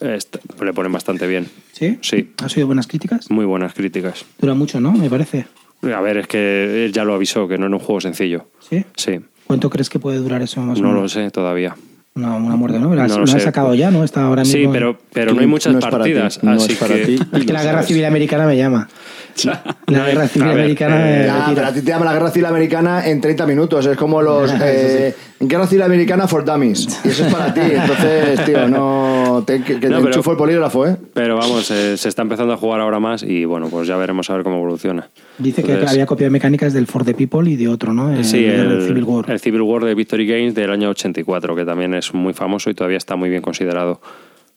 Est- 0.00 0.36
le 0.62 0.72
ponen 0.72 0.92
bastante 0.92 1.26
bien 1.26 1.46
¿Sí? 1.72 1.98
sí 2.00 2.30
¿Ha 2.42 2.48
sido 2.48 2.66
buenas 2.66 2.86
críticas? 2.86 3.30
muy 3.30 3.44
buenas 3.44 3.74
críticas 3.74 4.24
Dura 4.40 4.54
mucho, 4.54 4.80
¿no? 4.80 4.92
Me 4.92 5.10
parece. 5.10 5.44
a 5.82 6.00
ver 6.00 6.16
es 6.16 6.26
que 6.28 6.86
él 6.86 6.92
ya 6.92 7.04
lo 7.04 7.12
avisó 7.14 7.46
que 7.46 7.58
no 7.58 7.66
era 7.66 7.74
un 7.76 7.80
juego 7.82 8.00
sencillo 8.00 8.46
¿Sí? 8.60 8.84
sí 8.96 9.20
¿Cuánto 9.46 9.68
crees 9.68 9.90
que 9.90 9.98
puede 9.98 10.16
durar 10.18 10.40
eso 10.40 10.62
más 10.62 10.78
o 10.78 10.82
no 10.82 10.88
menos? 10.88 11.02
lo 11.02 11.08
sé 11.10 11.30
todavía 11.30 11.76
Una, 12.16 12.34
una 12.36 12.56
muerte, 12.56 12.78
¿no? 12.80 12.90
Has- 13.00 13.10
No 13.12 13.18
lo 13.20 13.26
sé. 13.26 13.34
han 13.34 13.40
sacado 13.40 13.72
ya, 13.74 13.90
¿no? 13.90 14.02
Está 14.02 14.24
ahora 14.24 14.42
mismo. 14.42 14.52
sí 14.56 14.64
en- 14.64 14.72
pero 14.72 14.98
pero 15.12 15.32
no 15.32 15.40
hay 15.40 15.46
muchas 15.46 15.72
No 15.72 15.78
es 15.78 15.84
para 15.84 16.02
ti, 16.04 16.10
partidas 16.12 16.42
no 16.42 16.50
así 16.52 16.72
es 16.72 16.78
para 16.78 16.94
que 16.96 17.06
ti. 17.06 17.18
Es 17.32 17.44
que 17.46 17.52
la 17.52 17.62
guerra 17.62 17.82
civil 17.84 18.04
americana 18.04 18.46
me 18.46 18.56
llama. 18.56 18.88
La 19.86 20.06
guerra 20.06 20.26
civil 20.28 20.48
a 20.48 20.52
ver, 20.52 20.60
americana 20.64 20.96
eh, 21.10 21.18
me 21.20 21.26
Ya, 21.26 21.52
pero 21.54 21.66
a 21.68 21.72
ti 21.72 21.80
te 21.82 21.86
llama 21.90 22.04
la 22.04 22.12
guerra 22.12 22.30
civil 22.30 22.46
americana 22.46 23.06
en 23.08 23.20
30 23.20 23.46
minutos. 23.46 23.86
Es 23.86 23.96
como 23.96 24.20
los. 24.20 24.52
eh, 24.62 25.14
Guerra 25.38 25.66
civil 25.68 25.82
americana 25.82 26.26
for 26.28 26.44
dummies. 26.44 27.00
Y 27.04 27.08
eso 27.08 27.24
es 27.26 27.32
para 27.32 27.54
ti. 27.54 27.60
Entonces, 27.62 28.44
tío, 28.44 28.68
no. 28.68 29.19
Te, 29.44 29.62
que 29.62 29.80
que 29.80 29.88
No, 29.88 29.96
te 29.96 30.02
pero- 30.02 30.06
enchufo 30.08 30.32
el 30.32 30.36
polígrafo, 30.36 30.86
¿eh? 30.86 30.96
Pero 31.14 31.36
vamos, 31.36 31.70
eh, 31.70 31.96
se 31.96 32.08
está 32.08 32.22
empezando 32.22 32.52
a 32.52 32.56
jugar 32.56 32.80
ahora 32.80 32.98
más 33.00 33.22
y 33.22 33.44
bueno, 33.44 33.68
pues 33.68 33.86
ya 33.88 33.96
veremos 33.96 34.28
a 34.30 34.34
ver 34.34 34.42
cómo 34.44 34.56
evoluciona. 34.56 35.08
Dice 35.38 35.62
que 35.62 35.72
Entonces, 35.72 35.92
había 35.94 36.06
copiado 36.06 36.30
mecánicas 36.30 36.72
del 36.72 36.86
For 36.86 37.04
the 37.04 37.14
People 37.14 37.50
y 37.50 37.56
de 37.56 37.68
otro, 37.68 37.92
¿no? 37.94 38.12
El, 38.12 38.24
Sí, 38.24 38.42
del 38.42 38.70
el, 38.72 38.86
Civil 38.86 39.04
War. 39.04 39.30
el 39.30 39.40
Civil 39.40 39.62
War 39.62 39.84
de 39.84 39.94
Victory 39.94 40.26
Games 40.26 40.54
del 40.54 40.70
año 40.70 40.90
84, 40.90 41.54
que 41.56 41.64
también 41.64 41.94
es 41.94 42.12
muy 42.14 42.32
famoso 42.32 42.70
y 42.70 42.74
todavía 42.74 42.98
está 42.98 43.16
muy 43.16 43.30
bien 43.30 43.42
considerado. 43.42 44.00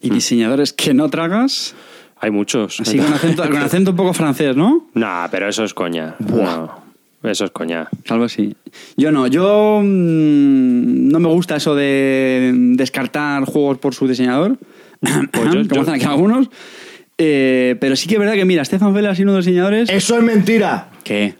Y 0.01 0.10
diseñadores 0.10 0.73
que 0.73 0.93
no 0.93 1.10
tragas, 1.10 1.76
Hay 2.19 2.31
muchos. 2.31 2.80
así 2.81 2.97
con 2.97 3.14
acento, 3.14 3.43
con 3.43 3.57
acento 3.57 3.91
un 3.91 3.97
poco 3.97 4.14
francés, 4.14 4.55
¿no? 4.55 4.88
Nah, 4.93 5.27
pero 5.30 5.47
eso 5.47 5.64
es 5.64 5.73
coña. 5.73 6.15
No, 6.19 6.84
eso 7.23 7.45
es 7.45 7.51
coña. 7.51 7.88
Algo 8.10 8.26
así. 8.26 8.55
Yo 8.97 9.11
no, 9.14 9.27
yo 9.27 9.80
mm, 9.81 11.07
no 11.10 11.19
me 11.19 11.27
gusta 11.30 11.55
eso 11.55 11.73
de 11.76 12.51
descartar 12.76 13.45
juegos 13.45 13.77
por 13.77 13.93
su 13.95 14.07
diseñador, 14.07 14.57
Pues 15.31 15.45
yo- 15.45 15.51
como 15.51 15.75
yo- 15.75 15.81
hacen 15.81 15.93
aquí 15.95 16.05
algunos. 16.05 16.49
Eh, 17.17 17.75
pero 17.80 17.95
sí 17.95 18.07
que 18.07 18.15
es 18.15 18.19
verdad 18.19 18.34
que, 18.34 18.45
mira, 18.45 18.65
Stefan 18.65 18.93
Fell 18.93 19.05
ha 19.05 19.13
sido 19.15 19.25
uno 19.25 19.31
de 19.34 19.38
los 19.39 19.45
diseñadores 19.45 19.89
Eso 19.89 20.17
es 20.17 20.23
mentira. 20.23 20.88
que... 21.03 21.35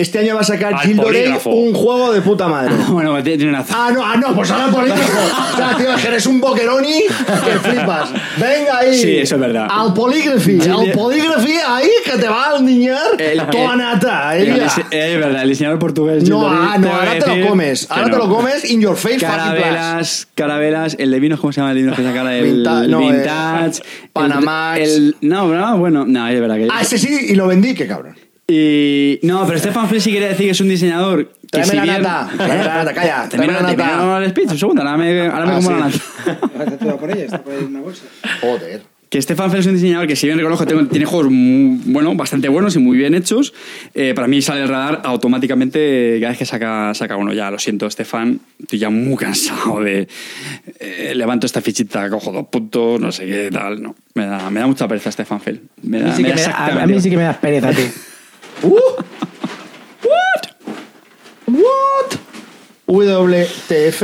Este 0.00 0.18
año 0.18 0.34
va 0.34 0.40
a 0.40 0.44
sacar 0.44 0.74
Al 0.74 0.96
polígrafo. 0.96 1.50
un 1.50 1.74
juego 1.74 2.12
de 2.12 2.20
puta 2.22 2.48
madre. 2.48 2.74
bueno, 2.88 3.22
tiene 3.22 3.52
razón. 3.52 3.76
Ah, 3.78 3.90
no, 3.92 4.04
ah, 4.04 4.16
no, 4.16 4.34
pues 4.34 4.50
ahora 4.50 4.68
polígrafo. 4.68 5.02
O 5.52 5.56
sea, 5.56 5.76
tío, 5.76 5.94
que 6.00 6.08
eres 6.08 6.26
un 6.26 6.40
boqueroni 6.40 7.02
que 7.02 7.58
flipas. 7.58 8.10
Venga 8.38 8.78
ahí. 8.78 8.94
Sí, 8.96 9.16
eso 9.18 9.34
es 9.34 9.40
verdad. 9.40 9.66
Al 9.70 9.92
polígrafo. 9.92 10.50
Al 10.80 10.92
polígrafo 10.92 11.46
ahí 11.68 11.88
que 12.04 12.12
te 12.18 12.28
va 12.28 12.56
a 12.56 12.60
niñar 12.60 12.98
El- 13.18 13.42
toda 13.50 13.76
nata. 13.76 14.36
El 14.36 14.48
eh, 14.58 14.66
es 14.90 15.18
verdad, 15.18 15.42
el 15.42 15.48
diseñador 15.50 15.78
portugués. 15.78 16.28
No, 16.28 16.48
ah, 16.48 16.76
no, 16.78 16.92
ahora 16.94 17.18
te 17.18 17.36
lo 17.36 17.48
comes. 17.48 17.86
que 17.86 17.92
Ahora 17.92 18.04
te 18.06 18.10
no. 18.12 18.18
lo 18.18 18.28
comes 18.36 18.70
in 18.70 18.80
your 18.80 18.96
face, 18.96 19.18
fucking. 19.20 19.28
Carabelas, 19.28 20.28
carabelas, 20.34 20.96
el 20.98 21.10
de 21.10 21.20
vino, 21.20 21.38
¿cómo 21.38 21.52
se 21.52 21.60
llama 21.60 21.72
el 21.72 21.78
vino 21.78 21.94
que 21.94 22.02
saca 22.02 22.34
el 22.34 22.44
Vinta- 22.44 22.86
no, 22.86 23.00
eh, 23.02 23.12
vintage? 23.12 23.82
Panamax. 24.12 24.80
El- 24.80 25.16
no, 25.20 25.46
no, 25.48 25.78
bueno, 25.78 26.04
no, 26.06 26.28
es 26.28 26.40
verdad 26.40 26.56
que. 26.56 26.68
Ah, 26.70 26.80
ese 26.82 26.96
sí, 26.98 27.26
y 27.28 27.34
lo 27.34 27.46
vendí, 27.48 27.74
qué 27.74 27.86
cabrón. 27.86 28.16
Y, 28.52 29.20
no, 29.22 29.46
pero 29.46 29.58
Stefan 29.58 29.88
Fell 29.88 30.00
sí 30.00 30.10
quería 30.12 30.28
decir 30.28 30.46
que 30.46 30.50
es 30.52 30.60
un 30.60 30.68
diseñador 30.68 31.26
que 31.52 31.60
Tráeme 31.62 31.70
si 31.70 31.76
la 31.76 31.82
bien... 31.84 32.02
nata, 32.02 32.30
tráeme 32.36 32.64
la 32.64 32.74
nata, 32.74 32.94
calla, 32.94 33.28
Termina, 33.28 33.52
tráeme 33.58 33.76
la 33.76 33.84
nata. 33.84 33.98
termina 33.98 34.18
el 34.24 34.30
speech, 34.30 34.50
un 34.52 34.58
segundo, 34.58 34.82
ahora 34.82 34.96
me, 34.96 35.20
ahora 35.28 35.46
me 35.46 35.52
Ah, 35.52 35.54
como 35.56 35.70
la 35.70 35.90
sí. 35.90 36.00
nata. 36.26 36.64
Está 36.64 36.78
toda 36.78 36.96
por 36.98 37.10
ella, 37.10 37.24
está 37.26 37.42
por 37.42 37.52
ahí 37.52 37.58
en 37.60 37.66
una 37.66 37.80
bolsa. 37.80 38.02
Joder. 38.40 38.82
Que 39.08 39.20
Stefan 39.20 39.50
Fell 39.50 39.58
es 39.60 39.66
un 39.66 39.74
diseñador 39.74 40.06
que 40.06 40.14
si 40.14 40.26
bien 40.28 40.38
reconozco 40.38 40.64
tengo- 40.66 40.86
tiene 40.86 41.04
juegos 41.04 41.32
muy- 41.32 41.80
bueno, 41.86 42.14
bastante 42.14 42.48
buenos 42.48 42.76
y 42.76 42.78
muy 42.78 42.96
bien 42.96 43.14
hechos, 43.14 43.52
eh, 43.94 44.12
para 44.14 44.28
mí 44.28 44.40
sale 44.40 44.62
el 44.62 44.68
radar 44.68 45.00
automáticamente 45.04 46.18
cada 46.20 46.30
vez 46.30 46.38
que 46.38 46.46
saca, 46.46 46.94
saca 46.94 47.16
uno. 47.16 47.32
Ya, 47.32 47.50
lo 47.50 47.58
siento, 47.58 47.90
Stefan, 47.90 48.38
estoy 48.60 48.78
ya 48.78 48.88
muy 48.90 49.16
cansado 49.16 49.80
de... 49.82 50.06
eh, 50.78 51.12
levanto 51.16 51.46
esta 51.46 51.60
fichita, 51.60 52.08
cojo 52.08 52.30
dos 52.30 52.46
puntos, 52.48 53.00
no 53.00 53.10
sé 53.10 53.26
qué 53.26 53.48
tal, 53.52 53.82
no. 53.82 53.96
Me 54.14 54.26
da, 54.26 54.48
me 54.50 54.60
da 54.60 54.66
mucha 54.68 54.86
pereza 54.86 55.10
Stefan 55.10 55.40
Fell. 55.40 55.60
Me 55.82 55.98
A 55.98 56.02
da, 56.02 56.06
mí 56.10 56.12
sí 56.14 56.22
me 56.22 56.28
que 56.32 56.40
da 56.42 56.48
me 56.68 56.74
da- 56.74 56.82
a- 56.82 56.86
mí 56.86 57.00
sí 57.00 57.10
que 57.10 57.16
me 57.16 57.22
das 57.24 57.36
pereza, 57.38 57.70
tú. 58.60 58.76
WTF. 62.86 64.02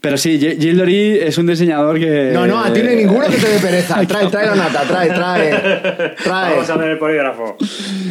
Pero 0.00 0.16
sí, 0.18 0.38
G- 0.38 0.58
Gildori 0.60 1.18
es 1.18 1.36
un 1.38 1.46
diseñador 1.46 1.98
que... 1.98 2.30
No, 2.32 2.46
no, 2.46 2.62
a 2.62 2.72
ti 2.72 2.82
no 2.82 2.90
hay 2.90 2.96
ninguno 2.96 3.26
que 3.26 3.36
te 3.36 3.48
dé 3.48 3.58
pereza. 3.58 4.00
Trae, 4.06 4.26
trae 4.28 4.46
la 4.46 4.54
nata, 4.54 4.82
trae, 4.82 5.08
trae. 5.08 6.14
Trae. 6.22 6.52
Vamos 6.54 6.70
a 6.70 6.76
ver 6.76 6.90
el 6.90 6.98
polígrafo. 6.98 7.56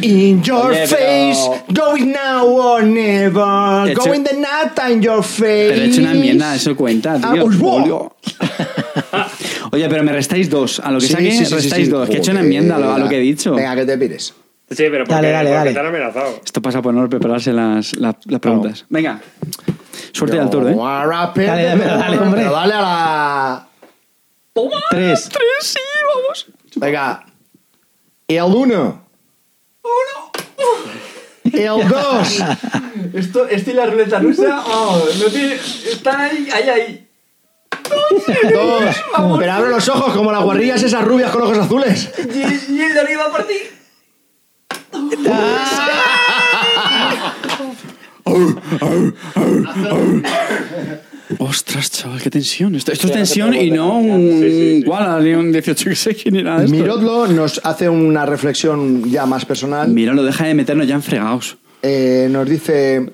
In 0.02 0.42
your 0.42 0.66
Oye, 0.72 0.84
pero- 0.90 0.96
face, 0.96 1.62
going 1.72 2.12
now 2.12 2.46
or 2.46 2.82
never. 2.82 3.88
He 3.88 3.92
hecho- 3.92 4.02
Going 4.04 4.24
the 4.24 4.36
nata 4.36 4.90
in 4.90 5.00
your 5.02 5.22
face. 5.22 5.68
Pero 5.70 5.82
he 5.82 5.86
hecho 5.86 6.00
una 6.00 6.12
enmienda, 6.12 6.54
eso 6.54 6.74
cuenta, 6.76 7.16
tío. 7.16 7.26
Ah, 7.28 7.34
pues, 7.40 7.58
¡buah! 7.58 7.72
Julio. 7.82 8.16
Oye, 9.72 9.88
pero 9.88 10.02
me 10.02 10.12
restáis 10.12 10.50
dos. 10.50 10.80
A 10.80 10.90
lo 10.90 10.98
que 10.98 11.06
Sí, 11.06 11.12
saque, 11.12 11.30
sí, 11.32 11.44
sí, 11.46 11.54
restáis 11.54 11.86
sí. 11.86 11.90
dos. 11.90 12.08
Que 12.08 12.16
he 12.16 12.18
hecho 12.18 12.32
una 12.32 12.40
enmienda 12.40 12.76
a 12.76 12.78
lo, 12.80 12.92
a 12.92 12.98
lo 12.98 13.08
que 13.08 13.16
he 13.16 13.20
dicho. 13.20 13.54
Venga, 13.54 13.74
que 13.76 13.84
te 13.86 13.96
pires. 13.96 14.34
Sí, 14.70 14.84
pero 14.90 15.04
porque, 15.04 15.14
Dale, 15.14 15.30
dale, 15.30 15.48
porque 15.50 15.58
dale. 15.58 15.72
te 15.72 15.78
han 15.78 15.86
amenazado. 15.86 16.40
Esto 16.44 16.62
pasa 16.62 16.82
por 16.82 16.94
no 16.94 17.08
prepararse 17.08 17.52
las, 17.52 17.96
las, 17.96 18.16
las 18.24 18.40
preguntas. 18.40 18.86
Venga. 18.88 19.20
Suerte 20.12 20.38
al 20.38 20.48
tour, 20.50 20.68
¿eh? 20.68 20.74
Dale, 20.74 21.46
Dale, 21.46 21.64
dale, 21.64 21.84
dale, 21.84 22.18
hombre. 22.18 22.40
Pero 22.40 22.52
dale 22.52 22.74
a 22.74 22.80
la. 22.80 23.68
Tres. 24.90 25.28
Tres, 25.28 25.40
sí, 25.60 25.78
vamos. 26.14 26.46
Venga. 26.76 27.24
El 28.26 28.42
uno. 28.42 29.04
El 31.44 31.88
dos. 31.88 32.42
Esto, 33.12 33.46
esto 33.46 33.70
y 33.70 33.74
la 33.74 33.86
ruleta 33.86 34.18
rusa, 34.18 34.64
oh, 34.66 35.04
no 35.18 35.26
tiene, 35.26 35.54
están 35.54 36.20
ahí, 36.20 36.48
ahí, 36.52 36.68
ahí. 36.68 37.08
Dos. 38.52 38.96
Pero 39.38 39.52
abre 39.52 39.70
los 39.70 39.88
ojos 39.88 40.16
como 40.16 40.32
las 40.32 40.42
guarrillas 40.42 40.82
esas 40.82 41.04
rubias 41.04 41.30
con 41.30 41.42
ojos 41.42 41.58
azules. 41.58 42.10
Y, 42.34 42.72
y 42.72 42.80
el 42.80 42.94
de 42.94 43.00
arriba 43.00 43.30
por 43.30 43.44
ti. 43.46 43.54
Ostras, 51.38 51.90
chaval, 51.90 52.22
qué 52.22 52.30
tensión. 52.30 52.74
Esto, 52.74 52.92
esto 52.92 53.06
es 53.06 53.12
tensión 53.12 53.54
y 53.54 53.70
no 53.70 53.98
un 53.98 54.84
Walla 54.86 55.20
ni 55.20 55.32
un 55.32 55.52
18 55.52 55.90
que 55.90 55.96
sé 55.96 56.14
quién 56.14 56.36
era 56.36 56.62
esto. 56.62 56.70
Mirodlo 56.70 57.26
nos 57.26 57.60
hace 57.64 57.88
una 57.88 58.26
reflexión 58.26 59.10
ya 59.10 59.26
más 59.26 59.44
personal. 59.44 59.88
Mira, 59.88 60.12
lo 60.12 60.22
deja 60.22 60.46
de 60.46 60.54
meternos 60.54 60.86
ya 60.86 60.94
en 60.94 61.02
fregados. 61.02 61.56
Eh, 61.82 62.28
nos 62.30 62.48
dice. 62.48 63.12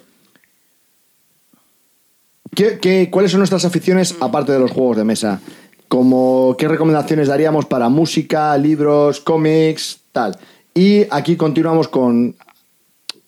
¿qué, 2.55 2.79
qué, 2.81 3.09
cuáles 3.11 3.31
son 3.31 3.41
nuestras 3.41 3.65
aficiones 3.65 4.17
aparte 4.21 4.53
de 4.53 4.59
los 4.59 4.71
juegos 4.71 4.97
de 4.97 5.05
mesa? 5.05 5.41
Como 5.89 6.57
qué 6.59 6.69
recomendaciones 6.69 7.29
daríamos 7.29 7.67
para 7.67 7.89
música, 7.89 8.57
libros, 8.57 9.21
cómics, 9.21 10.01
tal. 10.13 10.37
Y 10.75 11.07
aquí 11.11 11.37
continuamos 11.37 11.89
con. 11.89 12.37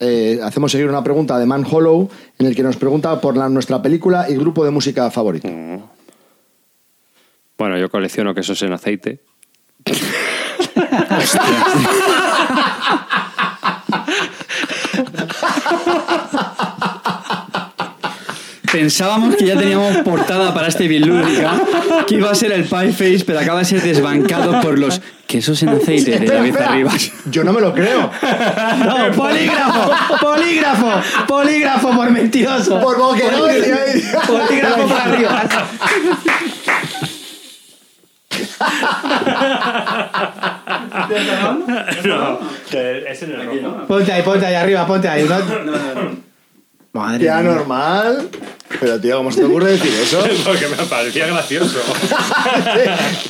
eh, 0.01 0.40
hacemos 0.43 0.73
seguir 0.73 0.89
una 0.89 1.05
pregunta 1.05 1.39
de 1.39 1.47
Man 1.47 1.64
Hollow 1.70 2.09
en 2.39 2.47
el 2.47 2.56
que 2.56 2.62
nos 2.62 2.77
pregunta 2.77 3.20
por 3.20 3.36
la- 3.36 3.48
nuestra 3.48 3.81
película 3.82 4.27
y 4.28 4.35
grupo 4.36 4.64
de 4.64 4.70
música 4.70 5.10
favorito. 5.10 5.48
Bueno, 7.59 7.78
yo 7.78 7.90
colecciono 7.90 8.35
quesos 8.35 8.60
en 8.62 8.73
aceite. 8.73 9.20
Pensábamos 18.72 19.36
que 19.36 19.44
ya 19.44 19.56
teníamos 19.56 19.98
portada 19.98 20.54
para 20.54 20.68
este 20.68 20.88
Bilúdica, 20.88 21.60
que 22.06 22.14
iba 22.14 22.30
a 22.30 22.34
ser 22.34 22.52
el 22.52 22.64
Pie 22.64 22.92
Face, 22.92 23.22
pero 23.26 23.38
acaba 23.40 23.58
de 23.58 23.66
ser 23.66 23.82
desbancado 23.82 24.60
por 24.62 24.78
los 24.78 25.02
quesos 25.26 25.62
en 25.62 25.68
aceite 25.70 26.18
de 26.18 26.26
David. 26.26 26.56
Arribas. 26.56 27.12
Yo 27.30 27.44
no 27.44 27.52
me 27.52 27.60
lo 27.60 27.74
creo. 27.74 28.10
No, 28.84 29.12
polígrafo, 29.14 29.90
polígrafo, 30.20 31.02
polígrafo 31.26 31.90
por 31.90 32.10
mentiroso. 32.10 32.80
Por 32.80 32.96
boquerón. 32.96 33.40
Polígrafo 34.26 34.88
para 34.88 35.04
arriba. 35.04 35.42
No, 42.04 42.38
ese 43.06 43.26
no 43.26 43.42
es 43.42 43.62
rojo. 43.62 43.86
Ponte 43.86 44.12
ahí, 44.12 44.22
ponte 44.22 44.46
ahí 44.46 44.54
arriba, 44.54 44.86
ponte 44.86 45.08
ahí. 45.08 45.24
No, 45.24 46.31
Madre 46.93 47.24
Ya 47.24 47.39
mía. 47.40 47.52
normal. 47.52 48.28
Pero 48.81 49.01
tío, 49.01 49.16
¿cómo 49.19 49.31
se 49.32 49.40
te 49.40 49.47
ocurre 49.47 49.73
decir 49.73 49.93
eso? 49.94 50.23
Porque 50.44 50.66
me 50.69 50.77
parecía 50.77 51.27
gracioso. 51.27 51.78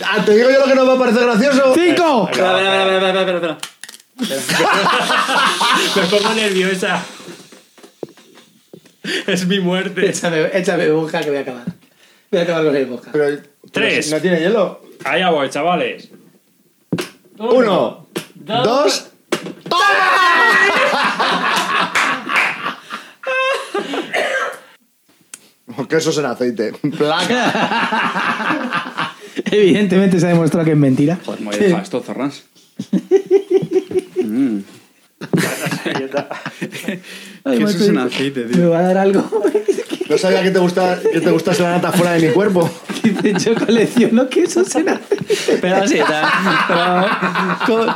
Ah, 0.05 0.23
Te 0.25 0.35
digo 0.37 0.51
yo 0.51 0.59
lo 0.61 0.65
que 0.67 0.75
nos 0.75 0.89
va 0.89 0.95
a 0.95 0.99
parecer 0.99 1.25
gracioso. 1.25 1.75
¡Cinco! 1.75 2.29
Espera, 2.31 2.59
espera, 2.59 2.97
espera, 2.97 3.21
espera, 3.21 3.37
espera, 3.37 3.59
espera. 4.39 5.97
me 5.97 6.03
pongo 6.07 6.35
nerviosa. 6.35 7.03
Es 9.27 9.47
mi 9.47 9.59
muerte. 9.61 10.09
Échame, 10.11 10.51
échame 10.53 10.89
boca 10.91 11.21
que 11.21 11.29
voy 11.31 11.39
a 11.39 11.43
acabar. 11.43 11.65
Voy 12.31 12.41
a 12.41 12.43
acabar 12.45 12.65
con 12.65 12.77
el 12.77 12.87
boca. 12.87 13.11
Pero, 13.13 13.39
Tres. 13.73 14.11
¿No 14.11 14.21
tiene 14.21 14.41
hielo? 14.41 14.83
Allá 15.05 15.31
voy, 15.31 15.49
chavales. 15.51 16.09
Uno, 17.39 18.07
dos. 18.37 19.07
¡Toma! 19.69 19.85
Quesos 25.89 26.19
en 26.19 26.27
aceite. 26.27 26.73
Placa. 26.97 27.53
Evidentemente 29.51 30.19
se 30.20 30.27
ha 30.27 30.31
demostrado 30.31 30.65
que 30.65 30.73
es 30.73 30.77
mentira. 30.77 31.19
Joder, 31.24 31.40
me 31.40 31.47
voy 31.47 31.55
a 31.55 31.59
dejar 31.59 31.82
esto, 31.82 32.01
zorras. 32.03 32.43
Mm. 34.23 34.59
Ay, 37.44 37.59
Quesos 37.59 37.74
macho, 37.81 37.90
en 37.90 37.99
aceite, 37.99 38.40
Me 38.44 38.55
tío. 38.55 38.70
va 38.70 38.78
a 38.78 38.82
dar 38.82 38.99
algo. 38.99 39.28
No 40.09 40.19
sabía 40.19 40.43
que 40.43 40.51
te, 40.51 40.59
gusta, 40.59 40.99
que 41.11 41.20
te 41.23 41.31
gustase 41.31 41.62
la 41.62 41.70
nata 41.70 41.90
fuera 41.90 42.12
de 42.12 42.27
mi 42.28 42.35
cuerpo. 42.35 42.69
Dice, 43.03 43.32
yo 43.51 43.55
colecciono 43.55 44.28
quesos 44.28 44.74
en 44.74 44.90
aceite. 44.90 45.59
Pero 45.59 45.77
así, 45.77 45.97
tal, 46.07 46.27
pero 46.69 47.07
con, 47.66 47.86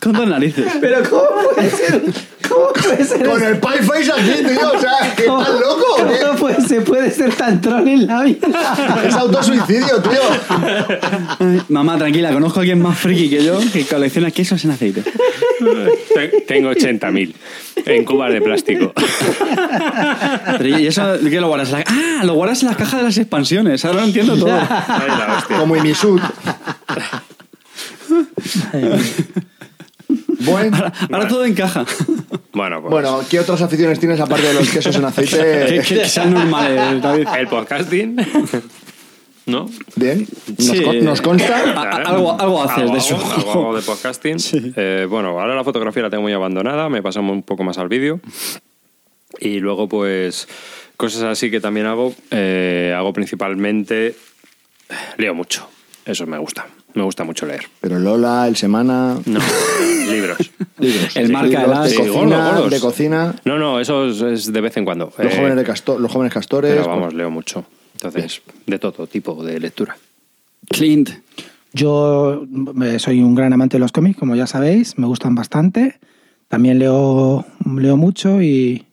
con 0.00 0.12
dos 0.12 0.26
narices. 0.26 0.66
Pero 0.80 1.08
¿cómo 1.08 1.22
puede 1.54 1.70
ser? 1.70 2.02
¿Cómo 2.48 2.72
puede 2.72 3.04
ser? 3.04 3.26
Con 3.26 3.42
el 3.42 3.58
pie 3.58 3.82
face 3.82 4.12
aquí, 4.12 4.44
tío. 4.46 4.72
O 4.72 4.78
sea, 4.80 5.14
¿que 5.16 5.24
¿Cómo- 5.24 5.42
¿estás 5.42 5.60
loco 5.60 5.84
o 5.98 6.06
qué? 6.08 6.18
¿Cómo 6.26 6.38
puede, 6.38 6.60
se 6.68 6.80
puede 6.80 7.10
ser 7.10 7.34
tan 7.34 7.60
troll 7.60 7.88
en 7.88 8.06
la 8.06 8.22
vida? 8.22 8.48
Es 9.06 9.14
autosuicidio, 9.14 10.00
tío. 10.02 10.20
Ay, 11.38 11.62
mamá, 11.68 11.96
tranquila, 11.98 12.32
conozco 12.32 12.58
a 12.58 12.62
alguien 12.62 12.80
más 12.80 12.98
friki 12.98 13.28
que 13.30 13.44
yo 13.44 13.58
que 13.72 13.84
colecciona 13.86 14.30
quesos 14.30 14.64
en 14.64 14.70
aceite. 14.72 15.02
Te- 16.14 16.40
Tengo 16.46 16.70
80.000 16.70 17.34
en 17.86 18.04
cubas 18.04 18.32
de 18.32 18.40
plástico. 18.40 18.92
Pero 20.58 20.78
¿y 20.78 20.86
eso 20.86 21.02
qué 21.22 21.40
lo 21.40 21.48
guardas? 21.48 21.68
en 21.70 21.74
la- 21.78 21.84
Ah, 21.88 22.24
lo 22.24 22.34
guardas 22.34 22.62
en 22.62 22.68
las 22.68 22.76
cajas 22.76 22.98
de 23.00 23.04
las 23.04 23.18
expansiones. 23.18 23.84
Ahora 23.84 24.00
lo 24.00 24.06
entiendo 24.06 24.36
todo. 24.36 24.52
Ay, 24.52 25.08
la. 25.08 25.44
Como 25.58 25.76
Imisud. 25.76 26.20
Bueno, 30.40 30.76
Ahora 31.12 31.28
todo 31.28 31.44
encaja. 31.44 31.84
Bueno, 32.52 32.80
pues. 32.80 32.90
bueno, 32.90 33.20
¿qué 33.28 33.40
otras 33.40 33.60
aficiones 33.62 33.98
tienes 33.98 34.20
aparte 34.20 34.46
de 34.46 34.54
los 34.54 34.68
quesos 34.70 34.94
en 34.96 35.04
aceite? 35.04 35.36
que- 35.88 35.94
que 35.96 36.08
sean 36.08 36.32
normales, 36.34 37.02
David. 37.02 37.26
El 37.38 37.48
podcasting. 37.48 38.16
¿No? 39.46 39.66
Bien, 39.94 40.26
nos, 40.58 40.66
Sí. 40.66 40.82
con- 40.82 41.04
nos 41.04 41.20
consta. 41.22 41.56
A- 41.76 41.82
a- 41.82 42.02
algo- 42.10 42.40
algo 42.40 42.62
haces 42.64 42.90
de 42.90 42.98
eso. 42.98 43.16
algo 43.16 43.50
hago 43.52 43.76
de 43.76 43.82
podcasting. 43.82 44.36
Eh, 44.76 45.06
bueno, 45.08 45.38
ahora 45.40 45.54
la 45.54 45.62
fotografía 45.64 46.02
la 46.02 46.10
tengo 46.10 46.22
muy 46.22 46.32
abandonada, 46.32 46.88
me 46.88 47.02
paso 47.02 47.20
un 47.20 47.42
poco 47.42 47.62
más 47.62 47.78
al 47.78 47.88
vídeo. 47.88 48.20
Y 49.38 49.58
luego, 49.60 49.88
pues, 49.88 50.48
cosas 50.96 51.22
así 51.24 51.50
que 51.50 51.60
también 51.60 51.86
hago. 51.86 52.12
eh, 52.30 52.92
hago 52.96 53.12
principalmente. 53.12 54.16
Leo 55.16 55.34
mucho. 55.34 55.68
Eso 56.06 56.26
me 56.26 56.38
gusta. 56.38 56.66
Me 56.94 57.02
gusta 57.02 57.24
mucho 57.24 57.44
leer. 57.46 57.64
Pero 57.80 57.98
Lola, 57.98 58.46
el 58.48 58.56
Semana. 58.56 59.18
No, 59.26 59.40
libros. 60.10 60.38
libros. 60.78 61.16
El 61.16 61.30
marca 61.32 61.62
Libros 61.66 61.84
de 61.84 61.90
de 61.90 61.96
cocina, 61.96 62.12
gordos, 62.36 62.52
gordos. 62.54 62.70
de 62.70 62.80
cocina. 62.80 63.34
No, 63.44 63.58
no, 63.58 63.80
eso 63.80 64.06
es, 64.06 64.20
es 64.22 64.52
de 64.52 64.60
vez 64.60 64.76
en 64.76 64.84
cuando. 64.84 65.12
Los, 65.18 65.32
Eh, 65.32 65.36
jóvenes 65.36 65.56
de 65.56 65.64
casto- 65.64 65.98
los 65.98 66.10
jóvenes 66.10 66.32
castores. 66.32 66.74
Pero 66.74 66.88
vamos, 66.88 67.12
leo 67.12 67.30
mucho. 67.30 67.64
Entonces, 67.94 68.40
de 68.66 68.78
todo 68.78 69.06
tipo 69.06 69.42
de 69.44 69.58
lectura. 69.60 69.96
Clint. 70.70 71.10
Yo 71.72 72.46
eh, 72.82 72.98
soy 72.98 73.20
un 73.20 73.34
gran 73.34 73.52
amante 73.52 73.76
de 73.76 73.80
los 73.80 73.92
cómics, 73.92 74.16
como 74.18 74.34
ya 74.36 74.46
sabéis, 74.46 74.96
me 74.98 75.06
gustan 75.06 75.34
bastante. 75.34 75.98
También 76.48 76.78
leo, 76.78 77.44
leo 77.76 77.96
mucho 77.96 78.40
y, 78.40 78.85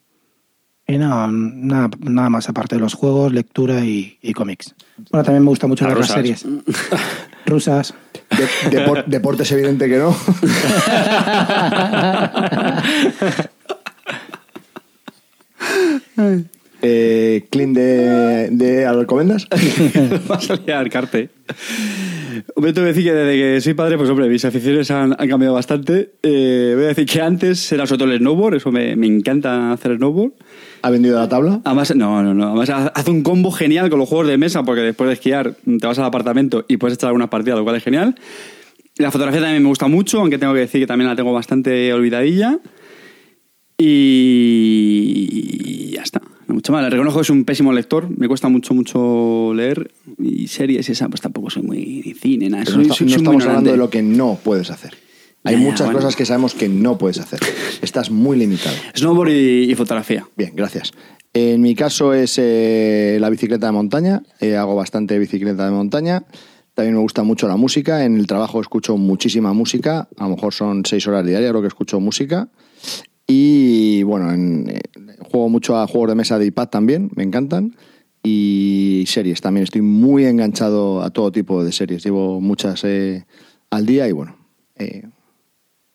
y 0.88 0.97
no, 0.97 1.27
nada, 1.31 1.89
nada 1.99 2.30
más 2.30 2.49
aparte 2.49 2.76
de 2.76 2.81
los 2.81 2.93
juegos, 2.93 3.31
lectura 3.34 3.84
y, 3.85 4.18
y 4.22 4.34
cómics. 4.34 4.76
Bueno, 5.11 5.23
también 5.23 5.43
me 5.43 5.49
gusta 5.49 5.68
mucho 5.68 5.85
Las 5.85 5.93
ver 5.93 5.99
las 6.01 6.10
rusas. 6.10 6.39
series 6.41 6.45
rusas. 7.45 7.93
De- 8.69 8.80
depor- 8.80 9.03
deporte 9.07 9.43
es 9.43 9.51
evidente 9.51 9.88
que 9.88 9.97
no. 9.97 10.15
eh, 16.81 17.45
Clean 17.49 17.73
de, 17.73 18.49
de 18.51 18.85
Alcobendas. 18.85 19.47
Va 20.30 20.35
a 20.35 20.41
salir 20.41 20.72
al 20.73 20.89
carte. 20.89 21.30
Hombre, 22.55 22.73
tengo 22.73 22.85
que 22.85 22.93
decir 22.93 23.03
que 23.05 23.14
desde 23.14 23.34
que 23.38 23.61
soy 23.61 23.73
padre, 23.73 23.97
pues 23.97 24.10
hombre, 24.10 24.27
mis 24.27 24.43
aficiones 24.43 24.89
han, 24.91 25.15
han 25.18 25.30
cambiado 25.30 25.53
bastante. 25.53 26.14
Eh, 26.23 26.73
voy 26.76 26.85
a 26.85 26.88
decir 26.89 27.05
que 27.05 27.22
antes 27.22 27.72
era 27.72 27.85
sobre 27.85 27.99
todo 27.99 28.11
el 28.11 28.19
snowboard, 28.19 28.55
eso 28.55 28.72
me, 28.72 28.95
me 28.95 29.07
encanta 29.07 29.72
hacer 29.72 29.95
snowboard. 29.97 30.34
¿Ha 30.84 30.89
vendido 30.91 31.18
la 31.18 31.27
tabla? 31.30 31.61
Además, 31.64 31.95
no, 31.95 32.22
no, 32.22 32.34
no. 32.34 32.47
Además, 32.49 32.69
ha- 32.69 32.88
hace 32.89 33.10
un 33.10 33.23
combo 33.23 33.51
genial 33.51 33.89
con 33.89 33.97
los 33.99 34.07
juegos 34.10 34.27
de 34.27 34.38
mesa, 34.38 34.64
porque 34.64 34.81
después 34.81 35.07
de 35.07 35.14
esquiar 35.14 35.55
te 35.80 35.88
vas 35.88 35.97
al 35.97 36.05
apartamento 36.05 36.65
y 36.68 36.77
puedes 36.77 36.95
echar 36.97 37.07
algunas 37.07 37.30
partidas, 37.30 37.57
lo 37.57 37.64
cual 37.64 37.77
es 37.77 37.84
genial. 37.84 38.15
La 38.97 39.10
fotografía 39.10 39.41
también 39.41 39.64
me 39.64 39.69
gusta 39.69 39.88
mucho, 39.88 40.19
aunque 40.19 40.38
tengo 40.38 40.53
que 40.53 40.60
decir 40.60 40.81
que 40.81 40.88
también 40.88 41.10
la 41.10 41.15
tengo 41.15 41.34
bastante 41.34 41.91
olvidadilla. 41.93 42.60
Y 44.64 45.91
ya 45.95 46.01
está. 46.03 46.22
No 46.47 46.55
mucho 46.55 46.72
más. 46.73 46.84
Le 46.84 46.89
reconozco 46.89 47.19
que 47.19 47.26
soy 47.26 47.38
un 47.38 47.45
pésimo 47.45 47.72
lector. 47.73 48.07
Me 48.18 48.27
cuesta 48.27 48.49
mucho, 48.49 48.73
mucho 48.73 49.53
leer. 49.55 49.91
Y 50.19 50.47
series 50.47 50.88
y 50.89 50.91
esa, 50.91 51.10
pues 51.10 51.22
tampoco 51.22 51.49
soy 51.49 51.64
muy 51.64 52.15
cine, 52.19 52.49
nada. 52.49 52.64
Pero 52.65 52.77
no, 52.77 52.93
estamos 52.93 53.45
hablando 53.45 53.72
de 53.72 53.77
lo 53.77 53.89
que 53.89 54.01
no 54.03 54.38
puedes 54.43 54.69
hacer. 54.69 54.93
Hay 55.45 55.57
muchas 55.57 55.88
bueno. 55.88 55.99
cosas 55.99 56.15
que 56.15 56.26
sabemos 56.26 56.53
que 56.53 56.70
no 56.70 56.98
puedes 56.98 57.20
hacer. 57.20 57.40
Estás 57.82 58.10
muy 58.10 58.38
limitado. 58.38 58.76
Snowboard 58.95 59.30
y, 59.32 59.72
y 59.72 59.76
fotografía. 59.76 60.26
Bien, 60.38 60.53
gracias. 60.56 60.91
En 61.34 61.61
mi 61.61 61.76
caso 61.76 62.14
es 62.14 62.36
eh, 62.38 63.18
la 63.20 63.30
bicicleta 63.30 63.65
de 63.65 63.72
montaña. 63.74 64.24
Eh, 64.40 64.56
hago 64.56 64.76
bastante 64.76 65.18
bicicleta 65.20 65.65
de 65.65 65.72
montaña. 65.72 66.24
También 66.76 66.95
me 66.95 67.02
gusta 67.02 67.24
mucho 67.24 67.48
la 67.48 67.57
música. 67.57 68.06
En 68.06 68.15
el 68.18 68.26
trabajo 68.28 68.61
escucho 68.61 68.95
muchísima 68.98 69.52
música. 69.53 70.07
A 70.18 70.24
lo 70.24 70.36
mejor 70.36 70.53
son 70.53 70.86
seis 70.86 71.06
horas 71.07 71.26
diarias 71.26 71.52
lo 71.52 71.61
que 71.61 71.68
escucho 71.68 71.99
música. 71.99 72.49
Y 73.28 74.03
bueno, 74.03 74.32
en- 74.32 74.70
eh, 74.70 74.82
juego 75.20 75.49
mucho 75.49 75.78
a 75.78 75.88
juegos 75.88 76.10
de 76.10 76.15
mesa 76.15 76.40
de 76.40 76.45
iPad 76.45 76.70
también. 76.70 77.10
Me 77.15 77.24
encantan. 77.24 77.76
Y 78.24 79.03
series 79.07 79.41
también. 79.41 79.64
Estoy 79.65 79.82
muy 79.82 80.26
enganchado 80.26 81.02
a 81.02 81.10
todo 81.10 81.32
tipo 81.32 81.64
de 81.64 81.72
series. 81.72 82.03
Llevo 82.06 82.40
muchas 82.40 82.84
eh, 82.86 83.26
al 83.72 83.86
día 83.86 84.07
y 84.07 84.11
bueno. 84.14 84.38
eh, 84.78 85.03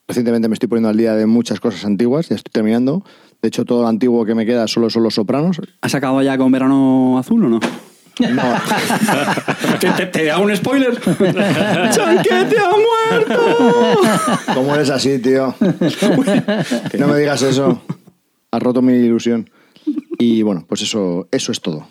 Recientemente 0.08 0.48
me 0.48 0.54
estoy 0.54 0.68
poniendo 0.70 0.88
al 0.88 0.96
día 0.96 1.14
de 1.14 1.26
muchas 1.26 1.60
cosas 1.60 1.84
antiguas, 1.84 2.30
ya 2.30 2.36
estoy 2.36 2.50
terminando. 2.50 3.04
De 3.42 3.48
hecho, 3.48 3.66
todo 3.66 3.82
lo 3.82 3.88
antiguo 3.88 4.24
que 4.24 4.34
me 4.34 4.46
queda 4.46 4.66
solo 4.66 4.88
son 4.88 5.02
los 5.02 5.14
sopranos. 5.14 5.60
¿Has 5.82 5.94
acabado 5.94 6.22
ya 6.22 6.38
con 6.38 6.50
Verano 6.50 7.18
Azul 7.18 7.44
o 7.44 7.48
no? 7.50 7.60
No, 8.20 8.42
¿Te, 9.80 9.90
te- 9.92 10.06
te 10.06 10.30
hago 10.30 10.42
un 10.44 10.56
spoiler? 10.56 10.98
¡Chanquete 11.92 12.56
ha 12.58 12.70
muerto! 13.12 13.40
¿cómo 14.54 14.74
eres 14.74 14.90
así, 14.90 15.18
tío? 15.20 15.54
No 16.98 17.06
me 17.08 17.18
digas 17.18 17.42
eso. 17.42 17.80
Has 18.50 18.62
roto 18.62 18.82
mi 18.82 18.94
ilusión. 18.94 19.48
Y 20.18 20.42
bueno, 20.42 20.64
pues 20.68 20.82
eso, 20.82 21.28
eso 21.30 21.52
es 21.52 21.60
todo. 21.60 21.86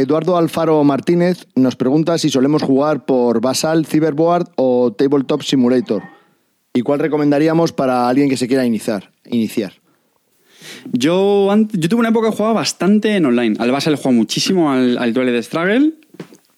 Eduardo 0.00 0.36
Alfaro 0.36 0.82
Martínez 0.84 1.46
nos 1.54 1.76
pregunta 1.76 2.18
si 2.18 2.30
solemos 2.30 2.62
jugar 2.62 3.04
por 3.04 3.40
Basal, 3.40 3.86
Cyberboard 3.86 4.48
o 4.56 4.92
Tabletop 4.92 5.42
Simulator. 5.42 6.02
¿Y 6.72 6.82
cuál 6.82 7.00
recomendaríamos 7.00 7.72
para 7.72 8.08
alguien 8.08 8.28
que 8.28 8.36
se 8.36 8.48
quiera 8.48 8.64
iniciar? 8.64 9.12
iniciar? 9.26 9.72
Yo, 10.92 11.48
yo 11.72 11.88
tuve 11.88 12.00
una 12.00 12.10
época 12.10 12.30
que 12.30 12.36
jugaba 12.36 12.54
bastante 12.54 13.16
en 13.16 13.26
online. 13.26 13.56
Al 13.58 13.70
base 13.70 13.90
le 13.90 13.96
jugaba 13.96 14.16
muchísimo 14.16 14.70
al, 14.70 14.98
al 14.98 15.12
Twilight 15.12 15.42
Struggle. 15.42 15.94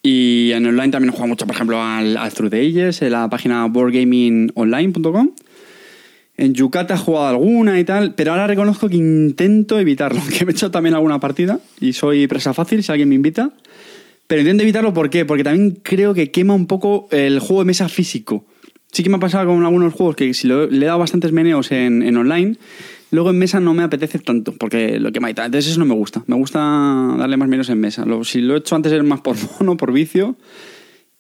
Y 0.02 0.51
en 0.52 0.66
online 0.66 0.90
también 0.90 1.10
he 1.10 1.12
jugado 1.12 1.28
mucho, 1.28 1.47
por 1.47 1.55
ejemplo, 1.55 1.81
al, 1.81 2.16
al 2.16 2.32
Through 2.32 2.51
the 2.51 2.60
Ages, 2.60 3.02
en 3.02 3.12
la 3.12 3.31
página 3.31 3.66
boardgamingonline.com. 3.66 5.31
En 6.36 6.54
Yucata 6.54 6.94
he 6.94 6.98
jugado 6.98 7.26
alguna 7.28 7.78
y 7.78 7.84
tal, 7.84 8.14
pero 8.14 8.32
ahora 8.32 8.46
reconozco 8.46 8.88
que 8.88 8.96
intento 8.96 9.78
evitarlo, 9.78 10.20
que 10.38 10.44
me 10.44 10.52
he 10.52 10.54
hecho 10.54 10.70
también 10.70 10.94
alguna 10.94 11.20
partida 11.20 11.60
y 11.80 11.92
soy 11.92 12.26
presa 12.26 12.54
fácil 12.54 12.82
si 12.82 12.90
alguien 12.90 13.09
me 13.09 13.14
invita. 13.14 13.50
Pero 14.26 14.40
intento 14.40 14.62
evitarlo, 14.62 14.94
¿por? 14.94 15.10
Porque 15.26 15.44
también 15.44 15.78
creo 15.82 16.14
que 16.14 16.30
quema 16.30 16.54
un 16.54 16.66
poco 16.66 17.06
el 17.10 17.38
juego 17.38 17.60
de 17.62 17.66
mesa 17.66 17.88
físico. 17.88 18.46
Sí 18.90 19.02
que 19.02 19.10
me 19.10 19.16
ha 19.16 19.20
pasado 19.20 19.46
con 19.48 19.64
algunos 19.64 19.92
juegos 19.94 20.16
que 20.16 20.32
si 20.34 20.48
le 20.48 20.64
he 20.64 20.84
dado 20.86 20.98
bastantes 20.98 21.32
meneos 21.32 21.70
en, 21.72 22.02
en 22.02 22.16
online, 22.16 22.56
luego 23.10 23.30
en 23.30 23.38
mesa 23.38 23.60
no 23.60 23.74
me 23.74 23.82
apetece 23.82 24.18
tanto, 24.18 24.52
porque 24.59 24.98
lo 25.00 25.12
quema 25.12 25.30
y 25.30 25.34
tal. 25.34 25.46
Entonces 25.46 25.70
eso 25.72 25.80
no 25.80 25.86
me 25.86 25.94
gusta. 25.94 26.22
Me 26.26 26.36
gusta 26.36 26.59
darle 27.18 27.36
más 27.36 27.48
menos 27.48 27.68
en 27.68 27.80
mesa. 27.80 28.06
Lo- 28.06 28.24
si 28.24 28.40
lo 28.40 28.54
he 28.54 28.59
hecho 28.59 28.74
antes 28.74 28.92
es 28.92 29.02
más 29.04 29.20
por 29.20 29.36
mono, 29.60 29.76
por 29.76 29.92
vicio. 29.92 30.36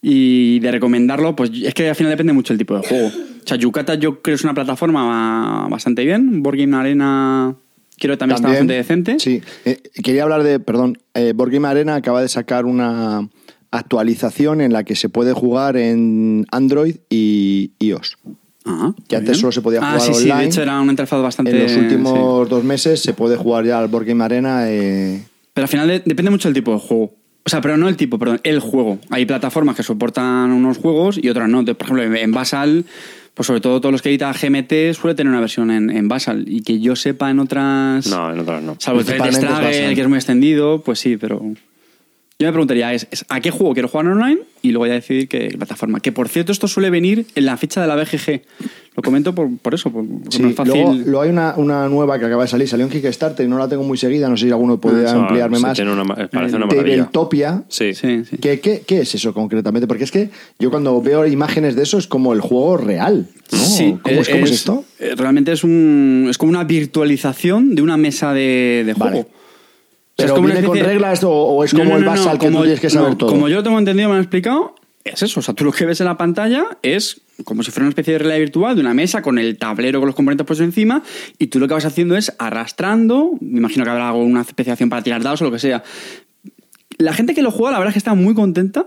Y 0.04 0.58
de 0.58 0.72
recomendarlo, 0.72 1.36
pues 1.36 1.50
es 1.62 1.74
que 1.74 1.88
al 1.88 1.94
final 1.94 2.10
depende 2.10 2.32
mucho 2.32 2.52
del 2.52 2.58
tipo 2.58 2.76
de 2.76 2.86
juego. 2.86 3.06
O 3.06 3.46
sea, 3.46 3.56
Yucata 3.56 3.94
yo 3.94 4.20
creo 4.20 4.22
que 4.22 4.32
es 4.32 4.42
una 4.44 4.52
plataforma 4.54 5.68
bastante 5.68 6.04
bien. 6.04 6.42
Board 6.42 6.56
Game 6.58 6.76
Arena 6.76 7.54
creo 7.98 8.14
que 8.14 8.18
también, 8.18 8.34
está 8.36 8.48
bastante 8.48 8.74
decente. 8.74 9.16
Sí. 9.20 9.40
Eh, 9.64 9.80
quería 10.02 10.24
hablar 10.24 10.42
de, 10.42 10.58
perdón, 10.58 10.98
eh, 11.14 11.32
Board 11.36 11.52
Game 11.52 11.68
Arena 11.68 11.94
acaba 11.94 12.20
de 12.20 12.28
sacar 12.28 12.64
una 12.64 13.28
actualización 13.70 14.60
en 14.60 14.72
la 14.72 14.82
que 14.84 14.96
se 14.96 15.08
puede 15.08 15.32
jugar 15.34 15.76
en 15.76 16.46
Android 16.50 16.96
y 17.08 17.70
iOS. 17.78 18.18
Ah, 18.64 18.92
Que 19.08 19.16
antes 19.16 19.30
bien. 19.32 19.40
solo 19.40 19.52
se 19.52 19.62
podía 19.62 19.80
Ah, 19.82 19.92
jugar 19.98 20.00
sí, 20.00 20.14
sí, 20.14 20.22
online. 20.30 20.40
de 20.42 20.46
hecho 20.46 20.62
era 20.62 20.80
una 20.80 20.92
interfaz 20.92 21.22
bastante... 21.22 21.52
En 21.52 21.62
los 21.62 21.72
sí. 21.72 21.78
últimos 21.78 22.48
dos 22.48 22.64
meses 22.64 23.00
se 23.00 23.12
puede 23.12 23.36
jugar 23.36 23.64
ya 23.64 23.78
al 23.78 23.88
Board 23.88 24.04
Game 24.06 24.22
Arena. 24.22 24.64
eh, 24.68 25.22
Pero 25.54 25.64
al 25.64 25.68
final 25.68 25.88
de- 25.88 26.02
depende 26.04 26.30
mucho 26.30 26.48
del 26.48 26.54
tipo 26.54 26.72
de 26.72 26.78
juego. 26.80 27.12
O 27.44 27.50
sea, 27.50 27.60
pero 27.60 27.76
no 27.76 27.88
el 27.88 27.96
tipo, 27.96 28.18
perdón, 28.18 28.40
el 28.44 28.60
juego. 28.60 28.98
Hay 29.10 29.26
plataformas 29.26 29.74
que 29.74 29.82
soportan 29.82 30.52
unos 30.52 30.78
juegos 30.78 31.18
y 31.20 31.28
otras 31.28 31.48
no. 31.48 31.64
Por 31.64 31.86
ejemplo, 31.86 32.02
en 32.02 32.32
Basal, 32.32 32.84
pues 33.34 33.46
sobre 33.46 33.60
todo 33.60 33.80
todos 33.80 33.92
los 33.92 34.02
que 34.02 34.10
edita 34.10 34.32
GMT 34.32 34.94
suele 34.94 35.14
tener 35.16 35.30
una 35.30 35.40
versión 35.40 35.70
en, 35.70 35.90
en 35.90 36.06
Basal. 36.06 36.44
Y 36.46 36.62
que 36.62 36.78
yo 36.78 36.94
sepa 36.94 37.30
en 37.30 37.40
otras. 37.40 38.06
No, 38.06 38.32
en 38.32 38.38
otras 38.38 38.62
no. 38.62 38.76
Salvo 38.78 39.00
el 39.00 39.06
Struggle, 39.06 39.94
que 39.94 40.00
es 40.00 40.08
muy 40.08 40.18
extendido, 40.18 40.82
pues 40.82 41.00
sí, 41.00 41.16
pero. 41.16 41.42
Yo 42.42 42.48
me 42.48 42.52
preguntaría, 42.52 42.92
es, 42.92 43.06
es, 43.10 43.24
¿a 43.28 43.40
qué 43.40 43.50
juego 43.50 43.72
quiero 43.72 43.88
jugar 43.88 44.06
online? 44.06 44.40
Y 44.62 44.70
luego 44.70 44.86
ya 44.86 44.94
decidir 44.94 45.28
qué 45.28 45.54
plataforma. 45.56 46.00
Que 46.00 46.12
por 46.12 46.28
cierto, 46.28 46.52
esto 46.52 46.68
suele 46.68 46.90
venir 46.90 47.26
en 47.34 47.46
la 47.46 47.56
ficha 47.56 47.80
de 47.80 47.86
la 47.88 47.96
BGG. 47.96 48.42
Lo 48.94 49.02
comento 49.02 49.34
por, 49.34 49.48
por 49.58 49.74
eso, 49.74 49.90
por, 49.90 50.04
porque 50.06 50.36
Sí, 50.36 50.42
no 50.42 50.50
es 50.50 50.54
fácil. 50.54 50.74
luego, 50.74 50.92
luego 50.94 51.20
hay 51.22 51.30
una, 51.30 51.54
una 51.56 51.88
nueva 51.88 52.18
que 52.18 52.26
acaba 52.26 52.42
de 52.42 52.48
salir, 52.48 52.68
salió 52.68 52.84
en 52.84 52.92
Kickstarter 52.92 53.46
y 53.46 53.48
no 53.48 53.58
la 53.58 53.66
tengo 53.66 53.82
muy 53.84 53.96
seguida, 53.96 54.28
no 54.28 54.36
sé 54.36 54.44
si 54.46 54.50
alguno 54.52 54.78
podría 54.78 55.08
Eso, 55.08 55.20
ampliarme 55.22 55.56
sí, 55.56 55.62
más. 55.62 55.74
tiene 55.74 55.92
una 55.92 56.04
ma- 56.04 56.14
parece 56.30 56.56
una 56.56 56.66
maravilla. 56.66 56.96
Tabletopia. 56.96 57.62
Sí. 57.68 57.94
Sí, 57.94 58.24
sí. 58.28 58.36
¿Qué, 58.36 58.60
qué, 58.60 58.82
qué 58.86 59.00
es 59.00 59.14
eso 59.14 59.32
concretamente? 59.32 59.86
Porque 59.86 60.04
es 60.04 60.10
que 60.12 60.28
yo 60.58 60.70
cuando 60.70 61.00
veo 61.00 61.26
imágenes 61.26 61.74
de 61.74 61.82
eso 61.84 61.96
es 61.96 62.06
como 62.06 62.32
el 62.34 62.40
juego 62.40 62.76
real. 62.76 63.26
¿no? 63.50 63.58
Sí, 63.58 63.96
¿Cómo, 64.02 64.20
es, 64.20 64.28
cómo 64.28 64.44
es 64.44 64.50
esto? 64.52 64.84
eh, 65.00 65.14
Realmente 65.16 65.52
es 65.52 65.64
un 65.64 66.26
es 66.28 66.36
como 66.38 66.50
una 66.50 66.64
virtualización 66.64 67.74
de 67.74 67.82
una 67.82 67.96
mesa 67.96 68.32
de, 68.34 68.82
de 68.86 68.92
juego. 68.94 69.26
¿Pero 70.16 70.26
es 70.28 70.32
como 70.32 70.44
una 70.46 70.54
viene 70.54 70.66
con 70.68 70.76
especie- 70.76 70.92
reglas 70.94 71.24
o, 71.24 71.30
o 71.32 71.64
es 71.64 71.72
como 71.72 71.84
no, 71.84 71.96
el 71.96 72.04
no, 72.04 72.14
no, 72.14 72.18
basal 72.20 72.38
que 72.38 72.46
como- 72.46 72.58
tú 72.58 72.64
tienes 72.64 72.80
que 72.80 72.90
saber 72.90 73.14
todo? 73.16 73.30
Como 73.30 73.48
yo 73.48 73.56
lo 73.56 73.62
tengo 73.62 73.78
entendido, 73.78 74.08
me 74.08 74.14
han 74.16 74.20
explicado, 74.20 74.74
es 75.04 75.22
eso. 75.22 75.40
O 75.40 75.42
sea, 75.42 75.54
tú 75.54 75.64
lo 75.64 75.72
que 75.72 75.84
ves 75.86 76.00
en 76.00 76.06
la 76.06 76.16
pantalla 76.16 76.64
es 76.82 77.20
como 77.44 77.62
si 77.62 77.70
fuera 77.70 77.84
una 77.86 77.90
especie 77.90 78.12
de 78.12 78.18
realidad 78.20 78.38
virtual 78.40 78.74
de 78.76 78.82
una 78.82 78.94
mesa 78.94 79.20
con 79.22 79.38
el 79.38 79.58
tablero 79.58 79.98
con 80.00 80.06
los 80.06 80.14
componentes 80.14 80.46
puestos 80.46 80.64
encima 80.64 81.02
y 81.38 81.48
tú 81.48 81.58
lo 81.58 81.66
que 81.66 81.74
vas 81.74 81.84
haciendo 81.84 82.14
es 82.16 82.32
arrastrando, 82.38 83.32
me 83.40 83.58
imagino 83.58 83.84
que 83.84 83.90
habrá 83.90 84.10
alguna 84.10 84.42
especiación 84.42 84.88
para 84.90 85.02
tirar 85.02 85.22
dados 85.22 85.40
o 85.42 85.44
lo 85.46 85.50
que 85.50 85.58
sea. 85.58 85.82
La 86.98 87.12
gente 87.14 87.34
que 87.34 87.42
lo 87.42 87.50
juega, 87.50 87.72
la 87.72 87.78
verdad 87.78 87.90
es 87.90 87.94
que 87.94 87.98
está 87.98 88.14
muy 88.14 88.34
contenta. 88.34 88.86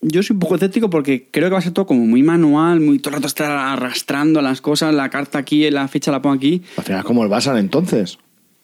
Yo 0.00 0.22
soy 0.22 0.34
un 0.34 0.40
poco 0.40 0.54
escéptico 0.54 0.88
porque 0.90 1.28
creo 1.30 1.48
que 1.48 1.52
va 1.52 1.58
a 1.58 1.62
ser 1.62 1.72
todo 1.72 1.86
como 1.86 2.06
muy 2.06 2.22
manual, 2.22 2.80
muy 2.80 2.98
todo 2.98 3.10
el 3.10 3.14
rato 3.16 3.26
estar 3.28 3.50
arrastrando 3.52 4.40
las 4.42 4.60
cosas, 4.60 4.94
la 4.94 5.10
carta 5.10 5.38
aquí, 5.38 5.68
la 5.70 5.86
ficha 5.86 6.10
la 6.10 6.22
pongo 6.22 6.34
aquí. 6.36 6.62
Al 6.76 6.84
final 6.84 7.00
es 7.00 7.04
como 7.04 7.22
el 7.24 7.28
basal 7.28 7.58
entonces. 7.58 8.18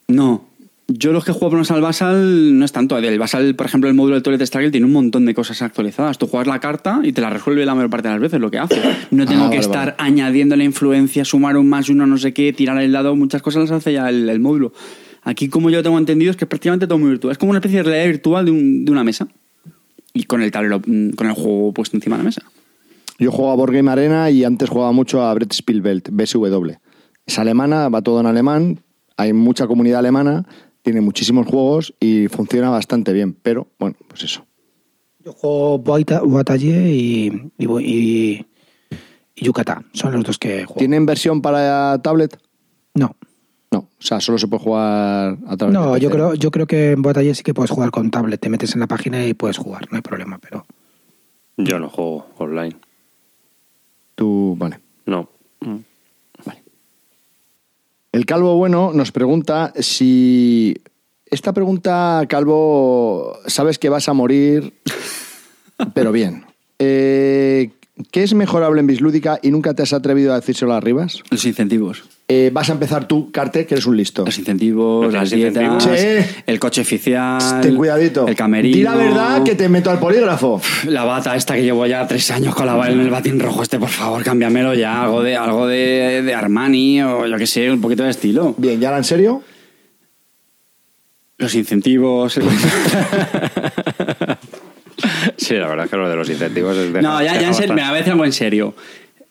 No. 0.08 0.46
Yo 0.90 1.12
los 1.12 1.22
que 1.22 1.32
juego 1.32 1.50
por 1.58 1.70
al 1.76 1.82
Basal 1.82 2.58
no 2.58 2.64
es 2.64 2.72
tanto. 2.72 2.96
El 2.96 3.18
Basal, 3.18 3.54
por 3.54 3.66
ejemplo, 3.66 3.90
el 3.90 3.94
módulo 3.94 4.14
de 4.16 4.22
Toilet 4.22 4.46
Struggle 4.46 4.70
tiene 4.70 4.86
un 4.86 4.92
montón 4.94 5.26
de 5.26 5.34
cosas 5.34 5.60
actualizadas. 5.60 6.16
Tú 6.16 6.26
juegas 6.26 6.46
la 6.48 6.60
carta 6.60 7.00
y 7.04 7.12
te 7.12 7.20
la 7.20 7.28
resuelve 7.28 7.66
la 7.66 7.74
mayor 7.74 7.90
parte 7.90 8.08
de 8.08 8.14
las 8.14 8.22
veces 8.22 8.40
lo 8.40 8.50
que 8.50 8.58
hace. 8.58 8.80
No 9.10 9.26
tengo 9.26 9.44
Ah, 9.44 9.50
que 9.50 9.56
vale, 9.58 9.60
estar 9.60 9.96
vale. 9.98 10.10
añadiendo 10.10 10.56
la 10.56 10.64
influencia, 10.64 11.26
sumar 11.26 11.58
un 11.58 11.68
más 11.68 11.90
uno, 11.90 12.06
no 12.06 12.16
sé 12.16 12.32
qué, 12.32 12.54
tirar 12.54 12.80
el 12.80 12.90
dado. 12.92 13.14
Muchas 13.16 13.42
cosas 13.42 13.64
las 13.64 13.72
hace 13.72 13.92
ya 13.92 14.08
el, 14.08 14.30
el 14.30 14.40
módulo. 14.40 14.72
Aquí, 15.24 15.50
como 15.50 15.68
yo 15.68 15.82
tengo 15.82 15.98
entendido, 15.98 16.30
es 16.30 16.38
que 16.38 16.46
es 16.46 16.48
prácticamente 16.48 16.86
todo 16.86 16.96
muy 16.98 17.10
virtual. 17.10 17.32
Es 17.32 17.38
como 17.38 17.50
una 17.50 17.58
especie 17.58 17.78
de 17.78 17.82
realidad 17.82 18.06
virtual 18.06 18.44
de, 18.46 18.50
un- 18.52 18.84
de 18.86 18.90
una 18.92 19.04
mesa. 19.04 19.28
Y 20.14 20.22
con 20.22 20.40
el 20.40 20.50
tablero, 20.50 20.80
mm, 20.86 21.10
con 21.10 21.26
el 21.26 21.34
juego 21.34 21.74
puesto 21.74 21.98
encima 21.98 22.16
de 22.16 22.22
la 22.22 22.28
mesa. 22.28 22.42
Yo 23.18 23.30
juego 23.30 23.50
a 23.52 23.56
Board 23.56 23.74
Game 23.74 23.90
Arena 23.90 24.30
y 24.30 24.42
antes 24.44 24.70
jugaba 24.70 24.92
mucho 24.92 25.22
a 25.22 25.34
Brett 25.34 25.52
Spielbelt, 25.52 26.08
BSW. 26.10 26.70
Es 27.26 27.38
alemana, 27.38 27.90
va 27.90 28.00
todo 28.00 28.20
en 28.20 28.26
alemán, 28.26 28.78
hay 29.18 29.34
mucha 29.34 29.66
comunidad 29.66 29.98
alemana, 29.98 30.46
tiene 30.88 31.02
muchísimos 31.02 31.46
juegos 31.46 31.92
y 32.00 32.28
funciona 32.28 32.70
bastante 32.70 33.12
bien. 33.12 33.34
Pero, 33.42 33.66
bueno, 33.78 33.94
pues 34.08 34.22
eso. 34.22 34.46
Yo 35.22 35.34
juego 35.34 35.76
Boatalle 35.76 36.90
y, 36.90 37.26
y, 37.58 37.66
y, 37.66 38.46
y 39.36 39.44
Yucatán. 39.44 39.84
Son 39.92 40.14
los 40.14 40.24
dos 40.24 40.38
que 40.38 40.64
juego. 40.64 40.78
¿Tienen 40.78 41.04
versión 41.04 41.42
para 41.42 42.00
tablet? 42.00 42.40
No. 42.94 43.14
No, 43.70 43.80
o 43.80 43.88
sea, 43.98 44.18
solo 44.18 44.38
se 44.38 44.48
puede 44.48 44.62
jugar 44.62 45.36
a 45.46 45.56
través 45.58 45.74
de 45.74 45.78
No, 45.78 45.98
yo 45.98 46.08
creo, 46.08 46.32
yo 46.32 46.50
creo 46.50 46.66
que 46.66 46.92
en 46.92 47.02
Boatalle 47.02 47.34
sí 47.34 47.42
que 47.42 47.52
puedes 47.52 47.70
jugar 47.70 47.90
con 47.90 48.10
tablet. 48.10 48.40
Te 48.40 48.48
metes 48.48 48.72
en 48.72 48.80
la 48.80 48.86
página 48.86 49.26
y 49.26 49.34
puedes 49.34 49.58
jugar, 49.58 49.88
no 49.90 49.96
hay 49.96 50.02
problema. 50.02 50.38
Pero 50.38 50.64
Yo 51.58 51.78
no 51.78 51.90
juego 51.90 52.28
online. 52.38 52.76
Tú, 54.14 54.56
vale. 54.58 54.80
No. 55.04 55.28
El 58.18 58.26
Calvo 58.26 58.56
Bueno 58.56 58.90
nos 58.92 59.12
pregunta 59.12 59.72
si. 59.78 60.74
Esta 61.26 61.52
pregunta, 61.52 62.24
Calvo, 62.28 63.38
sabes 63.46 63.78
que 63.78 63.90
vas 63.90 64.08
a 64.08 64.12
morir, 64.12 64.74
pero 65.94 66.10
bien. 66.10 66.44
Eh, 66.80 67.70
¿Qué 68.10 68.22
es 68.22 68.32
mejorable 68.34 68.80
en 68.80 68.86
Bislúdica 68.86 69.38
y 69.42 69.50
nunca 69.50 69.74
te 69.74 69.82
has 69.82 69.92
atrevido 69.92 70.32
a 70.32 70.36
decírselo 70.36 70.72
a 70.72 70.80
Rivas? 70.80 71.22
Los 71.30 71.44
incentivos. 71.44 72.04
Eh, 72.28 72.50
vas 72.52 72.68
a 72.68 72.74
empezar 72.74 73.08
tú, 73.08 73.30
Carte, 73.32 73.64
que 73.66 73.74
eres 73.74 73.86
un 73.86 73.96
listo. 73.96 74.24
Los 74.26 74.38
incentivos, 74.38 75.04
¿Los 75.06 75.14
las 75.14 75.32
incentivos? 75.32 75.84
dietas, 75.84 76.26
Sí. 76.26 76.42
el 76.46 76.60
coche 76.60 76.82
oficial, 76.82 77.60
Ten 77.62 77.74
cuidadito. 77.74 78.28
el 78.28 78.36
camerino. 78.36 78.76
Di 78.76 78.82
la 78.82 78.94
verdad 78.94 79.42
que 79.42 79.54
te 79.54 79.68
meto 79.68 79.90
al 79.90 79.98
polígrafo. 79.98 80.60
La 80.86 81.04
bata 81.04 81.34
esta 81.36 81.54
que 81.54 81.62
llevo 81.62 81.86
ya 81.86 82.06
tres 82.06 82.30
años 82.30 82.54
con 82.54 82.66
la 82.66 82.88
en 82.90 83.00
el 83.00 83.08
batín 83.10 83.40
rojo 83.40 83.62
este, 83.62 83.78
por 83.78 83.88
favor, 83.88 84.22
cámbiamelo 84.22 84.74
ya. 84.74 85.02
Algo 85.04 85.22
de, 85.22 85.36
algo 85.36 85.66
de, 85.66 86.22
de 86.24 86.34
Armani 86.34 87.02
o 87.02 87.26
yo 87.26 87.36
qué 87.38 87.46
sé, 87.46 87.70
un 87.70 87.80
poquito 87.80 88.02
de 88.04 88.10
estilo. 88.10 88.54
Bien, 88.58 88.80
¿y 88.80 88.84
ahora 88.84 88.98
en 88.98 89.04
serio? 89.04 89.42
Los 91.38 91.54
incentivos. 91.54 92.38
Sí, 95.36 95.54
la 95.54 95.68
verdad 95.68 95.86
es 95.86 95.90
que 95.90 95.96
lo 95.96 96.08
de 96.08 96.16
los 96.16 96.28
incentivos 96.28 96.76
es 96.76 96.92
de. 96.92 97.02
no, 97.02 97.22
ya, 97.22 97.40
ya 97.40 97.48
en 97.48 97.54
serio, 97.54 97.74
me 97.74 97.82
a 97.82 97.92
decir 97.92 98.12
algo 98.12 98.24
en 98.24 98.32
serio. 98.32 98.74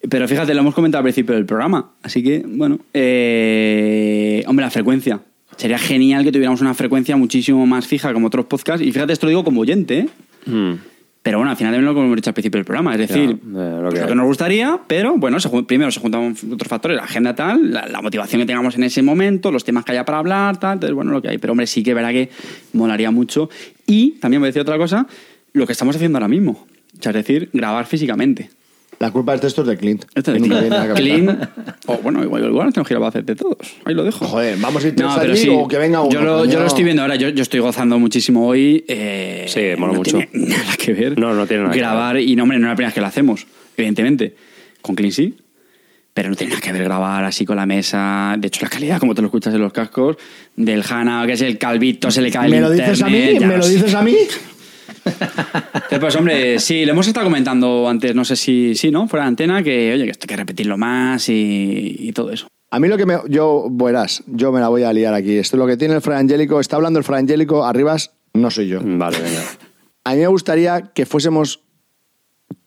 Pero 0.09 0.27
fíjate, 0.27 0.53
lo 0.53 0.61
hemos 0.61 0.76
comentado 0.76 0.99
al 0.99 1.03
principio 1.03 1.35
del 1.35 1.45
programa. 1.45 1.91
Así 2.03 2.23
que, 2.23 2.43
bueno. 2.45 2.80
eh, 2.93 4.43
hombre, 4.47 4.65
la 4.65 4.69
frecuencia. 4.69 5.19
Sería 5.55 5.80
genial 5.80 6.23
que 6.23 6.31
tuviéramos 6.31 6.61
una 6.61 6.76
frecuencia 6.76 7.18
muchísimo 7.18 7.65
más 7.65 7.88
fija 7.88 8.14
como 8.14 8.27
otros 8.27 8.45
podcasts. 8.45 8.85
Y 8.85 8.91
fíjate, 8.91 9.14
esto 9.14 9.26
lo 9.26 9.31
digo 9.31 9.43
como 9.43 9.61
oyente, 9.61 9.99
¿eh? 9.99 10.09
Mm. 10.45 10.73
Pero 11.23 11.39
bueno, 11.39 11.51
al 11.51 11.57
final 11.57 11.73
también 11.73 11.93
lo 11.93 11.99
hemos 11.99 12.15
dicho 12.15 12.30
al 12.30 12.35
principio 12.35 12.59
del 12.59 12.65
programa. 12.65 12.93
Es 12.93 12.99
decir, 12.99 13.38
lo 13.43 13.89
que 13.89 13.99
lo 13.99 14.07
que 14.07 14.15
nos 14.15 14.27
gustaría, 14.27 14.80
pero 14.88 15.18
bueno, 15.18 15.41
se 15.41 15.49
primero 15.64 15.91
se 15.91 15.99
juntan 15.99 16.34
otros 16.53 16.69
factores, 16.69 16.95
la 16.95 17.03
agenda 17.03 17.35
tal, 17.35 17.73
la, 17.73 17.85
la 17.85 18.01
motivación 18.01 18.39
que 18.39 18.45
tengamos 18.45 18.76
en 18.77 18.84
ese 18.84 19.01
momento, 19.01 19.51
los 19.51 19.65
temas 19.65 19.84
que 19.84 19.91
haya 19.91 20.05
para 20.05 20.19
hablar, 20.19 20.57
tal, 20.57 20.76
entonces 20.76 20.95
bueno, 20.95 21.11
lo 21.11 21.22
que 21.22 21.27
hay. 21.27 21.38
Pero 21.38 21.51
hombre, 21.51 21.68
sí 21.68 21.84
que 21.84 21.94
verá 21.94 22.13
que 22.13 22.29
molaría 22.71 23.12
mucho. 23.12 23.49
Y 23.86 24.12
también 24.21 24.39
voy 24.41 24.47
a 24.47 24.49
decir 24.52 24.62
otra 24.62 24.78
cosa, 24.78 25.05
lo 25.57 25.65
que 25.65 25.73
estamos 25.73 25.95
haciendo 25.95 26.18
ahora 26.18 26.27
mismo. 26.27 26.52
O 26.97 27.02
sea, 27.02 27.11
es 27.11 27.15
decir, 27.15 27.49
grabar 27.53 27.86
físicamente. 27.86 28.49
La 28.99 29.11
culpa 29.11 29.37
de 29.37 29.45
esto 29.47 29.61
es 29.61 29.68
de 29.68 29.77
Clint. 29.77 30.05
Esto 30.15 30.34
que 30.34 30.39
de 30.39 30.47
viene 30.47 30.57
a 30.76 30.87
cabeza. 30.87 30.94
Clean. 30.95 31.49
O 31.86 31.97
bueno, 31.97 32.23
igual, 32.23 32.45
igual 32.45 32.73
tenemos 32.73 32.87
que 32.87 32.95
ir 32.95 32.99
a 32.99 33.07
hacer 33.07 33.23
de 33.26 33.36
todos. 33.36 33.57
Ahí 33.86 33.94
lo 33.94 34.03
dejo. 34.03 34.26
Joder, 34.26 34.57
vamos 34.57 34.84
a 34.84 34.87
ir 34.87 34.95
todos 34.95 35.15
No, 35.15 35.21
allí 35.21 35.37
sí, 35.37 35.49
o 35.52 35.68
que 35.68 35.77
venga 35.77 36.02
uno. 36.02 36.10
yo, 36.11 36.21
lo, 36.21 36.45
yo 36.45 36.60
lo 36.60 36.65
estoy 36.65 36.84
viendo 36.84 37.03
ahora, 37.03 37.15
yo, 37.15 37.29
yo 37.29 37.44
estoy 37.44 37.60
gozando 37.60 37.99
muchísimo 37.99 38.47
hoy. 38.47 38.84
eh, 38.87 39.45
Sí, 39.47 39.79
mola 39.79 39.94
no 39.94 39.99
mucho. 39.99 40.18
tiene 40.18 40.29
nada 40.47 40.76
que 40.77 40.94
ver. 40.94 41.19
No, 41.19 41.36
no 41.36 41.45
tiene 41.45 41.63
nada 41.63 41.73
que 41.76 41.79
Grabar, 41.79 42.19
y 42.19 42.36
no, 42.36 42.44
hombre, 42.44 42.57
no 42.57 42.65
es 42.65 42.69
la 42.71 42.76
primera 42.76 42.87
vez 42.89 42.94
que 42.95 43.02
lo 43.02 43.07
hacemos, 43.07 43.45
evidentemente. 43.76 44.36
Con 44.81 44.95
Clean 44.95 45.11
sí. 45.11 45.36
Pero 46.15 46.29
no 46.29 46.36
tiene 46.36 46.53
nada 46.53 46.61
que 46.61 46.71
ver 46.71 46.84
grabar 46.84 47.23
así 47.26 47.45
con 47.45 47.57
la 47.57 47.68
mesa. 47.68 48.36
De 48.39 48.47
hecho, 48.47 48.61
la 48.63 48.69
calidad, 48.69 48.99
como 48.99 49.13
te 49.13 49.21
lo 49.21 49.27
escuchas 49.27 49.53
en 49.53 49.61
los 49.61 49.71
cascos, 49.71 50.18
del 50.55 50.81
Hanna, 50.89 51.23
que 51.27 51.34
es 51.34 51.41
el 51.44 51.60
calvito, 51.60 52.10
se 52.10 52.23
le 52.23 52.31
cae 52.31 52.47
el 52.47 52.53
¿Me 52.53 52.61
lo 52.61 52.71
dices 52.71 53.03
a 53.03 53.07
mí? 53.07 53.18
internet, 53.19 53.47
¿Me 53.47 53.57
lo 53.57 53.63
sé. 53.63 53.73
dices 53.76 53.94
a 53.94 54.02
mí? 54.02 54.15
Pues 55.99 56.15
hombre, 56.15 56.60
sí, 56.60 56.86
le 56.86 56.91
hemos 56.91 57.07
estado 57.07 57.26
comentando 57.26 57.89
antes, 57.89 58.13
no 58.13 58.23
sé 58.23 58.36
si 58.36 58.76
sí, 58.76 58.91
¿no? 58.91 59.07
Fuera 59.07 59.23
de 59.23 59.29
antena, 59.29 59.63
que 59.63 59.94
oye, 59.94 60.05
que 60.05 60.11
esto 60.11 60.26
hay 60.26 60.27
que 60.27 60.36
repetirlo 60.36 60.77
más 60.77 61.27
y, 61.29 61.95
y 61.99 62.11
todo 62.11 62.31
eso. 62.31 62.47
A 62.69 62.79
mí 62.79 62.87
lo 62.87 62.97
que 62.97 63.05
me. 63.05 63.18
Yo, 63.29 63.68
verás, 63.69 64.23
yo 64.27 64.52
me 64.52 64.60
la 64.60 64.68
voy 64.68 64.84
a 64.84 64.91
liar 64.91 65.13
aquí. 65.13 65.37
Esto 65.37 65.55
es 65.55 65.60
lo 65.60 65.68
que 65.68 65.77
tiene 65.77 65.95
el 65.95 66.02
Fray 66.02 66.19
Angélico. 66.19 66.60
Está 66.60 66.76
hablando 66.76 66.99
el 66.99 67.05
Fray 67.05 67.21
Angélico, 67.21 67.65
arribas, 67.65 68.11
no 68.34 68.52
soy 68.52 68.68
yo. 68.68 68.79
Vale, 68.84 69.19
venga. 69.19 69.41
A 70.03 70.13
mí 70.13 70.19
me 70.19 70.27
gustaría 70.27 70.94
que 70.94 71.05
fuésemos 71.05 71.63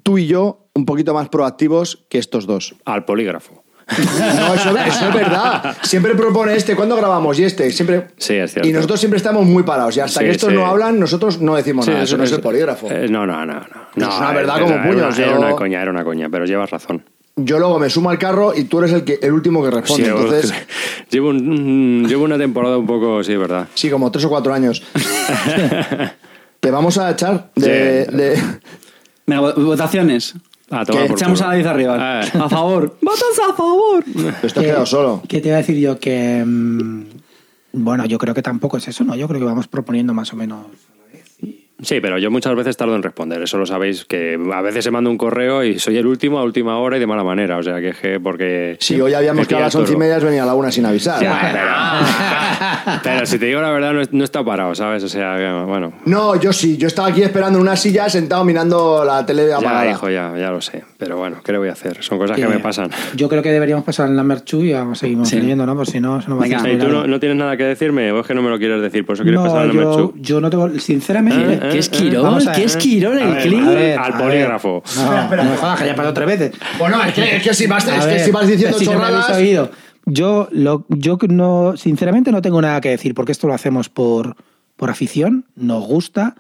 tú 0.03 0.19
y 0.19 0.27
yo 0.27 0.71
un 0.75 0.87
poquito 0.87 1.15
más 1.15 1.29
proactivos 1.29 2.07
que 2.09 2.19
estos 2.19 2.47
dos. 2.47 2.75
Al 2.85 3.05
polígrafo. 3.05 3.60
No, 3.99 4.55
eso, 4.55 4.77
eso 4.77 5.09
es 5.09 5.15
verdad. 5.15 5.77
Siempre 5.83 6.15
propone 6.15 6.55
este, 6.55 6.77
¿cuándo 6.77 6.97
grabamos? 6.97 7.39
Y 7.39 7.45
este, 7.45 7.71
siempre. 7.73 8.09
Sí, 8.17 8.35
es 8.35 8.53
cierto. 8.53 8.69
Y 8.69 8.73
nosotros 8.73 9.01
siempre 9.01 9.17
estamos 9.19 9.45
muy 9.47 9.63
parados. 9.63 9.97
Y 9.97 10.01
hasta 10.01 10.21
Sí, 10.21 10.27
que 10.27 10.31
estos 10.33 10.49
sí. 10.51 10.55
no 10.55 10.67
hablan, 10.67 10.99
nosotros 11.01 11.41
no 11.41 11.55
decimos 11.57 11.85
Sí, 11.87 11.91
nada. 11.91 12.05
Eso 12.05 12.17
no 12.17 12.25
es 12.25 12.33
el 12.33 12.41
polígrafo. 12.41 12.89
eh, 12.91 13.09
no, 13.09 13.27
no, 13.27 13.45
no. 13.45 13.55
no. 13.55 13.61
Es 13.61 13.97
No, 13.97 14.17
una 14.19 14.33
verdad 14.33 14.57
era- 14.59 14.65
como 14.67 14.83
puños, 14.83 15.17
una- 15.19 15.27
Era 15.27 15.39
una 15.39 15.51
coña, 15.57 15.83
era 15.83 15.91
una 15.91 16.05
coña, 16.05 16.29
pero 16.31 16.45
llevas 16.45 16.71
razón. 16.71 17.03
Yo 17.37 17.59
luego 17.59 17.79
me 17.79 17.89
sumo 17.89 18.11
al 18.11 18.19
carro 18.19 18.53
y 18.55 18.65
tú 18.65 18.81
eres 18.81 18.93
el, 18.93 19.05
que, 19.05 19.19
el 19.23 19.33
último 19.33 19.63
que 19.65 19.71
responde. 19.71 20.05
Sí, 20.05 20.11
Entonces, 20.11 20.53
llevo, 21.11 21.31
un- 21.31 22.03
mm, 22.03 22.07
llevo 22.07 22.25
una 22.25 22.37
temporada 22.39 22.77
un 22.77 22.87
poco, 22.87 23.23
sí, 23.25 23.35
verdad. 23.37 23.67
sí, 23.75 23.89
como 23.91 24.11
tres 24.11 24.25
o 24.27 24.29
cuatro 24.29 24.53
años. 24.53 24.83
Te 26.61 26.71
vamos 26.71 26.99
a 26.99 27.11
echar 27.11 27.51
de. 27.55 28.07
Sí. 28.11 28.17
de- 28.17 29.37
vo- 29.39 29.55
votaciones. 29.65 30.35
A 30.71 30.85
tomar 30.85 31.03
¿Qué? 31.03 31.09
por 31.09 31.19
Echamos 31.19 31.43
a 31.43 31.49
la 31.49 31.55
diez 31.55 31.67
arriba. 31.67 31.97
Ah. 31.99 32.21
A 32.45 32.49
favor. 32.49 32.97
¡Votos 33.03 33.41
a 33.49 33.53
favor! 33.55 34.05
Te 34.41 34.47
has 34.47 34.53
quedado 34.53 34.87
solo. 34.87 35.23
¿Qué 35.29 35.41
te 35.41 35.49
iba 35.49 35.57
a 35.57 35.61
decir 35.61 35.77
yo? 35.79 35.99
Que. 35.99 36.45
mm, 36.47 37.03
bueno, 37.73 38.05
yo 38.07 38.19
creo 38.19 38.35
que 38.35 38.43
tampoco 38.43 38.77
es 38.77 38.89
eso, 38.89 39.05
¿no? 39.05 39.15
Yo 39.15 39.29
creo 39.29 39.41
que 39.41 39.47
vamos 39.47 39.69
proponiendo 39.69 40.15
más 40.15 40.33
o 40.33 40.37
menos. 40.37 40.67
Sí, 41.83 42.01
pero 42.01 42.19
yo 42.19 42.31
muchas 42.31 42.55
veces 42.55 42.77
tardo 42.77 42.95
en 42.95 43.03
responder, 43.03 43.43
eso 43.43 43.59
lo 43.59 43.67
sabéis, 43.67 44.05
que 44.05 44.39
a 44.53 44.63
veces 44.63 44.85
se 44.85 44.91
manda 44.91 45.11
un 45.11 45.19
correo 45.19 45.65
y 45.65 45.79
soy 45.79 45.97
el 45.97 46.07
último 46.07 46.39
a 46.39 46.45
última 46.45 46.79
hora 46.79 46.97
y 46.97 47.01
de 47.01 47.07
mala 47.07 47.25
manera, 47.25 47.59
o 47.59 47.63
sea 47.63 47.81
que 47.81 47.91
es 47.91 48.21
porque... 48.23 48.77
Si 48.81 49.01
hoy 49.01 49.15
habíamos 49.15 49.47
quedado 49.47 49.65
a 49.65 49.67
las 49.67 49.75
once 49.75 49.93
y 49.93 49.97
media, 49.97 50.19
venía 50.19 50.43
a 50.43 50.47
la 50.47 50.55
una 50.55 50.71
sin 50.71 50.87
avisar. 50.87 51.23
Ya, 51.23 51.39
pero, 51.53 53.01
pero 53.03 53.27
si 53.27 53.39
te 53.39 53.47
digo 53.47 53.61
la 53.61 53.71
verdad, 53.71 53.93
no, 53.93 54.03
no 54.11 54.25
está 54.25 54.45
parado, 54.45 54.75
¿sabes? 54.75 55.03
O 55.05 55.09
sea, 55.09 55.65
bueno, 55.67 55.93
No, 56.05 56.37
yo 56.37 56.53
sí. 56.53 56.77
Yo 56.77 56.87
estaba 56.87 57.09
aquí 57.09 57.23
esperando 57.23 57.59
en 57.59 57.63
una 57.63 57.77
silla, 57.77 58.09
sentado 58.09 58.45
mirando 58.45 59.05
la 59.05 59.25
tele 59.25 59.49
ya, 59.49 59.57
apagada. 59.57 59.91
hijo, 59.91 60.09
ya, 60.11 60.35
ya 60.37 60.51
lo 60.51 60.61
sé. 60.61 60.85
Pero 61.01 61.17
bueno, 61.17 61.39
¿qué 61.43 61.51
le 61.51 61.59
voy 61.59 61.69
a 61.69 61.73
hacer? 61.73 62.01
Son 62.03 62.19
cosas 62.19 62.37
que, 62.37 62.43
Que- 62.43 62.49
me 62.49 62.59
pasan. 62.61 62.91
Yo 63.17 63.29
creo 63.29 63.43
que 63.43 63.51
deberíamos 63.51 63.85
pasar 63.85 64.07
al 64.07 64.15
number 64.15 64.39
2 64.45 64.53
y 64.65 64.73
vamos, 64.75 64.99
seguimos 64.99 65.29
Sí. 65.31 65.41
leyendo, 65.41 65.65
¿no? 65.67 65.75
Por 65.75 65.87
si 65.87 65.99
no, 65.99 66.21
se 66.21 66.29
nos 66.29 66.39
va 66.39 66.43
a 66.43 66.45
Venga. 66.45 66.59
hacer 66.59 66.71
Ey, 66.71 66.77
muy 66.77 66.87
¿Tú 66.87 66.93
no, 66.93 67.07
no 67.07 67.19
tienes 67.19 67.39
nada 67.39 67.57
que 67.57 67.65
decirme 67.65 68.13
o 68.13 68.21
es 68.21 68.27
que 68.27 68.35
no 68.35 68.43
me 68.43 68.51
lo 68.51 68.59
quieres 68.59 68.83
decir? 68.83 69.05
Por 69.07 69.15
eso 69.15 69.23
quieres 69.25 69.41
pasar 69.41 69.63
al 69.63 69.69
No, 69.69 69.73
number 69.75 69.91
yo, 69.99 70.09
two? 70.11 70.15
yo 70.21 70.41
no 70.41 70.51
tengo. 70.51 70.79
Sinceramente. 70.79 71.55
Eh, 71.55 71.59
eh, 71.79 71.81
¿Qué? 71.91 72.17
Vamos 72.19 72.47
a 72.47 72.51
ver, 72.51 72.57
¿Qué 72.57 72.63
eh. 72.63 72.67
esquirón 72.67 73.19
A 73.19 73.43
el 73.43 73.55
a 73.67 73.71
ver. 73.71 73.99
al 73.99 74.13
polígrafo. 74.19 74.83
No, 74.97 75.37
no 75.37 75.45
me 75.45 75.57
jodas, 75.57 75.81
que 75.81 75.87
ya 75.87 75.95
pasado 75.97 76.15
tres 76.15 76.27
veces. 76.27 76.53
Bueno, 76.79 77.03
es 77.03 77.15
que, 77.15 77.37
es 77.37 77.43
que 77.43 77.55
si 77.55 77.67
vas, 77.67 77.89
A 77.89 77.97
es 77.97 78.05
que 78.05 78.11
ver, 78.13 78.21
si 78.21 78.31
vas 78.31 78.47
diciendo 78.47 78.79
si 78.79 78.85
no 78.85 78.93
chorradas. 78.93 79.31
oído. 79.39 79.71
Yo, 80.07 80.49
lo, 80.53 80.85
yo 80.89 81.19
no, 81.29 81.77
sinceramente 81.77 82.31
no 82.33 82.43
tengo 82.43 82.61
nada 82.61 82.81
que 82.81 82.91
decir, 82.91 83.15
porque 83.15 83.33
esto 83.33 83.47
lo 83.47 83.55
hacemos 83.55 83.89
por, 83.89 84.37
por 84.77 84.91
afición, 84.91 85.47
nos 85.57 85.85
gusta, 85.87 86.35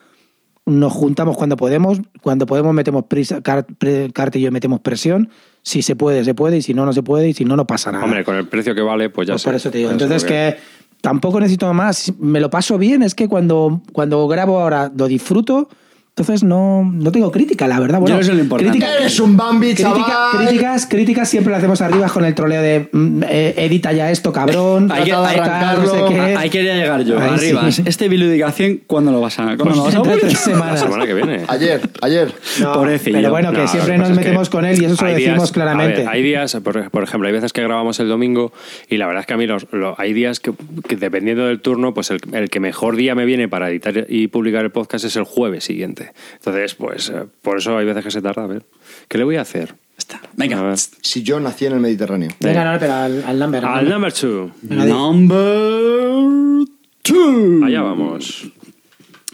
nos 0.66 0.92
juntamos 0.92 1.36
cuando 1.36 1.56
podemos, 1.56 2.00
cuando 2.22 2.46
podemos 2.46 2.74
metemos 2.74 3.04
prisa, 3.04 3.40
Carte 3.42 4.38
y 4.38 4.42
yo 4.42 4.52
metemos 4.52 4.80
presión, 4.80 5.30
si 5.62 5.82
se 5.82 5.96
puede, 5.96 6.24
se 6.24 6.34
puede, 6.34 6.58
y 6.58 6.62
si 6.62 6.74
no, 6.74 6.86
no 6.86 6.92
se 6.92 7.02
puede, 7.02 7.28
y 7.28 7.34
si 7.34 7.44
no, 7.44 7.56
no 7.56 7.66
pasa 7.66 7.90
nada. 7.92 8.04
Hombre, 8.04 8.24
con 8.24 8.36
el 8.36 8.46
precio 8.48 8.74
que 8.74 8.82
vale, 8.82 9.10
pues 9.10 9.26
ya 9.28 9.34
Pues 9.34 9.42
sé. 9.42 9.48
por 9.48 9.54
eso 9.54 9.70
te 9.70 9.78
digo. 9.78 9.90
Entonces 9.90 10.24
que 10.24 10.56
tampoco 11.00 11.40
necesito 11.40 11.72
más, 11.74 12.12
me 12.18 12.40
lo 12.40 12.50
paso 12.50 12.78
bien, 12.78 13.02
es 13.02 13.14
que 13.14 13.26
cuando, 13.28 13.80
cuando 13.92 14.26
grabo 14.28 14.60
ahora 14.60 14.92
lo 14.96 15.08
disfruto, 15.08 15.68
entonces 16.16 16.42
no, 16.44 16.84
no 16.84 17.12
tengo 17.12 17.30
crítica, 17.30 17.66
la 17.66 17.80
verdad. 17.80 17.98
Bueno, 18.00 18.16
Yo 18.16 18.20
eso 18.20 18.32
es 18.32 18.36
lo 18.36 18.42
importante. 18.42 18.78
crítica- 18.78 18.98
Eres 18.98 19.20
un 19.20 19.36
Bambi, 19.36 19.68
Crítica- 19.74 19.88
chaval. 19.94 20.46
críticas, 20.46 20.86
críticas 20.86 21.28
siempre 21.30 21.50
las 21.52 21.58
hacemos 21.58 21.80
arriba 21.80 22.08
con 22.08 22.24
el 22.26 22.34
troleo 22.34 22.60
de 22.60 22.88
mm, 22.92 23.22
eh, 23.26 23.54
edita 23.56 23.92
ya 23.92 24.10
esto, 24.10 24.32
cabrón. 24.32 24.90
Hay 24.92 25.04
que, 25.04 25.12
hay- 25.14 25.36
arrancarlo. 25.38 25.84
no 25.84 26.08
sé 26.08 26.14
qué. 26.14 26.20
Ahí 26.36 26.50
quería 26.50 26.74
llegar 26.74 27.02
yo. 27.04 27.18
Ahí 27.18 27.30
Arriba. 27.30 27.70
sí. 27.72 27.82
Este 27.86 28.08
Biludica 28.08 28.52
100, 28.52 28.82
¿cuándo 28.86 29.12
lo 29.12 29.20
vas 29.22 29.38
a, 29.38 29.44
¿cuándo 29.56 29.64
Pues 29.64 29.76
lo 29.76 29.84
vas 29.84 29.94
a 29.94 29.98
publicar? 29.98 30.20
tres 30.20 30.32
La 30.34 30.38
semanas. 30.40 30.80
semana 30.80 31.06
que 31.06 31.14
viene. 31.14 31.40
Ayer, 31.48 31.80
ayer. 32.02 32.34
No, 32.60 32.72
Pobrecillo. 32.74 33.16
pero 33.16 33.30
bueno, 33.30 33.52
que 33.52 33.58
No, 33.58 33.68
siempre 33.68 33.96
nos 33.96 34.10
es 34.10 34.16
metemos 34.16 34.48
que 34.48 34.52
con 34.56 34.64
él 34.66 34.82
y 34.82 34.84
eso 34.84 34.96
se 34.96 35.02
lo 35.02 35.08
hay 35.08 35.14
decimos 35.14 35.38
días- 35.38 35.52
claramente. 35.52 35.96
ver, 36.00 36.08
hay 36.08 36.22
días, 36.22 36.54
por, 36.62 36.90
por 36.90 37.02
ejemplo, 37.02 37.28
hay 37.28 37.32
veces 37.34 37.52
que 37.54 37.62
grabamos 37.62 37.98
el 38.00 38.08
domingo 38.08 38.52
y 38.90 38.98
la 38.98 39.06
verdad 39.06 39.20
es 39.22 39.26
que 39.26 39.32
a 39.34 39.36
mí 39.38 39.46
los, 39.46 39.66
lo- 39.72 39.94
hay 39.98 40.12
días 40.12 40.38
que, 40.40 40.52
que 40.86 40.96
dependiendo 40.96 41.46
del 41.46 41.60
turno, 41.60 41.94
pues 41.94 42.10
el, 42.10 42.20
el 42.32 42.50
que 42.50 42.60
mejor 42.60 42.96
día 42.96 43.14
me 43.14 43.24
viene 43.24 43.48
para 43.48 43.70
editar 43.70 44.06
y 44.08 44.26
publicar 44.28 44.64
el 44.64 44.70
podcast 44.70 45.04
es 45.06 45.16
el 45.16 45.24
jueves 45.24 45.64
siguiente. 45.64 45.99
Entonces, 46.34 46.74
pues 46.74 47.08
eh, 47.10 47.26
por 47.42 47.58
eso 47.58 47.76
hay 47.76 47.86
veces 47.86 48.04
que 48.04 48.10
se 48.10 48.22
tarda. 48.22 48.44
A 48.44 48.46
ver, 48.46 48.64
¿qué 49.08 49.18
le 49.18 49.24
voy 49.24 49.36
a 49.36 49.42
hacer? 49.42 49.74
Está. 49.96 50.16
A 50.16 50.20
Venga. 50.34 50.74
Si 51.02 51.22
yo 51.22 51.38
nací 51.40 51.66
en 51.66 51.74
el 51.74 51.80
Mediterráneo. 51.80 52.30
Venga, 52.40 52.72
no, 52.72 52.78
pero 52.78 52.92
al, 52.94 53.24
al 53.24 53.38
number. 53.38 53.64
Al 53.64 53.88
number 53.88 54.12
two. 54.12 54.50
Number 54.62 56.66
two. 57.02 57.64
Allá 57.64 57.82
vamos. 57.82 58.50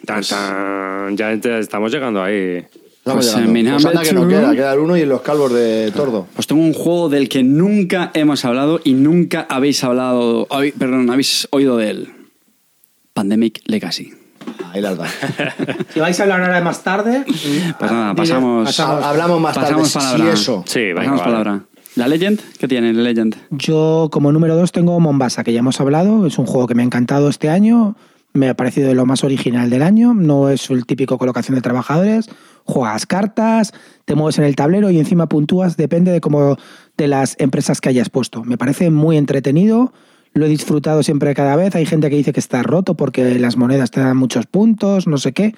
Tan, 0.04 0.22
tan. 0.22 1.16
Ya 1.16 1.32
estamos 1.32 1.92
llegando 1.92 2.22
ahí. 2.22 2.64
Estamos 2.98 3.24
Pues, 3.24 3.36
llegando. 3.36 3.58
en 3.58 3.64
mi 3.64 3.70
Pues 3.70 3.86
anda 3.86 4.02
que 4.02 4.12
no 4.12 4.28
queda, 4.28 4.52
queda 4.54 4.72
el 4.74 4.80
uno 4.80 4.96
y 4.96 5.04
los 5.06 5.20
calvos 5.22 5.52
de 5.52 5.92
tordo. 5.94 6.26
Pues 6.34 6.46
tengo 6.48 6.60
un 6.62 6.72
juego 6.72 7.08
del 7.08 7.28
que 7.28 7.44
nunca 7.44 8.10
hemos 8.14 8.44
hablado 8.44 8.80
y 8.82 8.94
nunca 8.94 9.46
habéis 9.48 9.84
hablado, 9.84 10.48
oí- 10.50 10.72
perdón, 10.72 11.08
habéis 11.10 11.46
oído 11.52 11.76
de 11.76 11.90
él. 11.90 12.08
Pandemic 13.12 13.62
Legacy. 13.66 14.12
Ahí 14.72 14.80
las 14.80 14.96
da. 14.98 15.06
Si 15.92 16.00
vais 16.00 16.18
a 16.18 16.22
hablar 16.24 16.42
ahora 16.42 16.60
más 16.60 16.82
tarde, 16.82 17.24
Pues 17.78 17.90
nada, 17.92 18.14
pasamos- 18.14 18.80
Ha- 18.80 19.08
Hablamos 19.10 19.40
más 19.40 19.54
tarde. 19.54 19.68
Pasamos 19.68 19.88
Si 19.90 19.98
palabra. 19.98 20.32
eso. 20.32 20.64
Sí, 20.66 20.80
venga, 20.80 20.96
Pasamos 21.00 21.20
vale. 21.20 21.32
palabra. 21.32 21.60
¿La 21.94 22.08
Legend? 22.08 22.40
¿Qué 22.58 22.68
tiene 22.68 22.92
la 22.92 23.02
Legend? 23.02 23.36
Yo 23.50 24.08
como 24.12 24.30
número 24.32 24.54
dos 24.54 24.70
tengo 24.72 25.00
Mombasa, 25.00 25.44
que 25.44 25.52
ya 25.54 25.60
hemos 25.60 25.80
hablado. 25.80 26.26
Es 26.26 26.38
un 26.38 26.44
juego 26.46 26.66
que 26.66 26.74
me 26.74 26.82
ha 26.82 26.84
encantado 26.84 27.28
este 27.30 27.48
año. 27.48 27.96
Me 28.34 28.50
ha 28.50 28.54
parecido 28.54 28.88
de 28.88 28.94
lo 28.94 29.06
más 29.06 29.24
original 29.24 29.70
del 29.70 29.82
año. 29.82 30.12
No 30.12 30.50
es 30.50 30.68
el 30.68 30.84
típico 30.84 31.16
colocación 31.16 31.54
de 31.54 31.62
trabajadores. 31.62 32.28
Juegas 32.64 33.06
cartas, 33.06 33.72
te 34.04 34.14
mueves 34.14 34.36
en 34.36 34.44
el 34.44 34.56
tablero 34.56 34.90
y 34.90 34.98
encima 34.98 35.26
puntúas. 35.26 35.78
Depende 35.78 36.12
de 36.12 36.20
cómo 36.20 36.58
de 36.98 37.08
las 37.08 37.34
empresas 37.38 37.80
que 37.80 37.88
hayas 37.88 38.10
puesto. 38.10 38.44
Me 38.44 38.58
parece 38.58 38.90
muy 38.90 39.16
entretenido. 39.16 39.94
Lo 40.36 40.44
he 40.44 40.48
disfrutado 40.50 41.02
siempre 41.02 41.34
cada 41.34 41.56
vez. 41.56 41.74
Hay 41.74 41.86
gente 41.86 42.10
que 42.10 42.16
dice 42.16 42.32
que 42.34 42.40
está 42.40 42.62
roto 42.62 42.94
porque 42.94 43.38
las 43.38 43.56
monedas 43.56 43.90
te 43.90 44.00
dan 44.00 44.16
muchos 44.18 44.44
puntos, 44.46 45.06
no 45.06 45.16
sé 45.16 45.32
qué. 45.32 45.54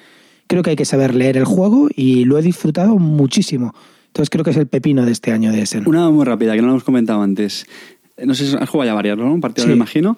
Creo 0.47 0.63
que 0.63 0.71
hay 0.71 0.77
que 0.77 0.85
saber 0.85 1.15
leer 1.17 1.37
el 1.37 1.45
juego 1.45 1.89
y 1.95 2.25
lo 2.25 2.39
he 2.39 2.43
disfrutado 2.43 2.97
muchísimo. 2.99 3.75
Entonces 4.07 4.31
creo 4.31 4.45
que 4.45 4.51
es 4.53 4.57
el 4.57 4.69
pepino 4.69 5.05
de 5.05 5.11
este 5.13 5.33
año 5.33 5.51
de 5.51 5.63
Essen. 5.63 5.83
Una 5.87 6.09
muy 6.11 6.25
rápida, 6.25 6.55
que 6.55 6.61
no 6.61 6.69
lo 6.69 6.73
hemos 6.75 6.85
comentado 6.85 7.23
antes. 7.23 7.67
No 8.25 8.35
sé 8.35 8.47
si 8.47 8.57
has 8.57 8.69
jugado 8.69 8.89
ya 8.91 8.95
varias, 8.95 9.19
¿no? 9.19 9.33
Un 9.33 9.41
partido, 9.41 9.65
Sí. 9.65 9.69
me 9.71 9.75
imagino. 9.77 10.17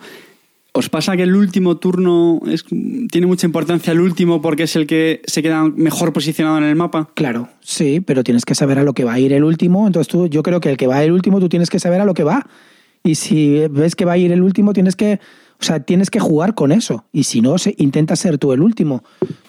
¿Os 0.72 0.88
pasa 0.90 1.16
que 1.16 1.22
el 1.24 1.34
último 1.34 1.78
turno 1.78 2.40
es- 2.46 2.64
tiene 3.10 3.26
mucha 3.26 3.46
importancia 3.46 3.92
el 3.94 4.00
último 4.00 4.40
porque 4.42 4.64
es 4.64 4.76
el 4.76 4.86
que 4.86 5.22
se 5.24 5.42
queda 5.42 5.64
mejor 5.64 6.12
posicionado 6.12 6.58
en 6.58 6.64
el 6.64 6.76
mapa? 6.76 7.08
Claro, 7.14 7.48
sí, 7.60 8.00
pero 8.00 8.22
tienes 8.22 8.44
que 8.44 8.54
saber 8.54 8.78
a 8.78 8.84
lo 8.84 8.92
que 8.92 9.04
va 9.04 9.14
a 9.14 9.18
ir 9.18 9.32
el 9.32 9.42
último. 9.42 9.86
Entonces 9.86 10.06
tú, 10.08 10.28
yo 10.28 10.42
creo 10.42 10.60
que 10.60 10.68
el 10.70 10.76
que 10.76 10.86
va 10.86 11.02
el 11.02 11.12
último, 11.12 11.40
tú 11.40 11.48
tienes 11.48 11.70
que 11.70 11.80
saber 11.80 12.00
a 12.02 12.04
lo 12.04 12.14
que 12.14 12.24
va. 12.24 12.46
Y 13.02 13.14
si 13.14 13.66
ves 13.70 13.94
que 13.96 14.04
va 14.04 14.12
a 14.12 14.18
ir 14.18 14.30
el 14.32 14.42
último, 14.42 14.72
tienes 14.72 14.94
que, 14.96 15.20
o 15.60 15.64
sea, 15.64 15.80
tienes 15.80 16.10
que 16.10 16.20
jugar 16.20 16.54
con 16.54 16.70
eso. 16.72 17.04
Y 17.12 17.24
si 17.24 17.40
no, 17.40 17.56
se, 17.58 17.74
intenta 17.78 18.14
ser 18.16 18.38
tú 18.38 18.52
el 18.52 18.60
último. 18.60 19.02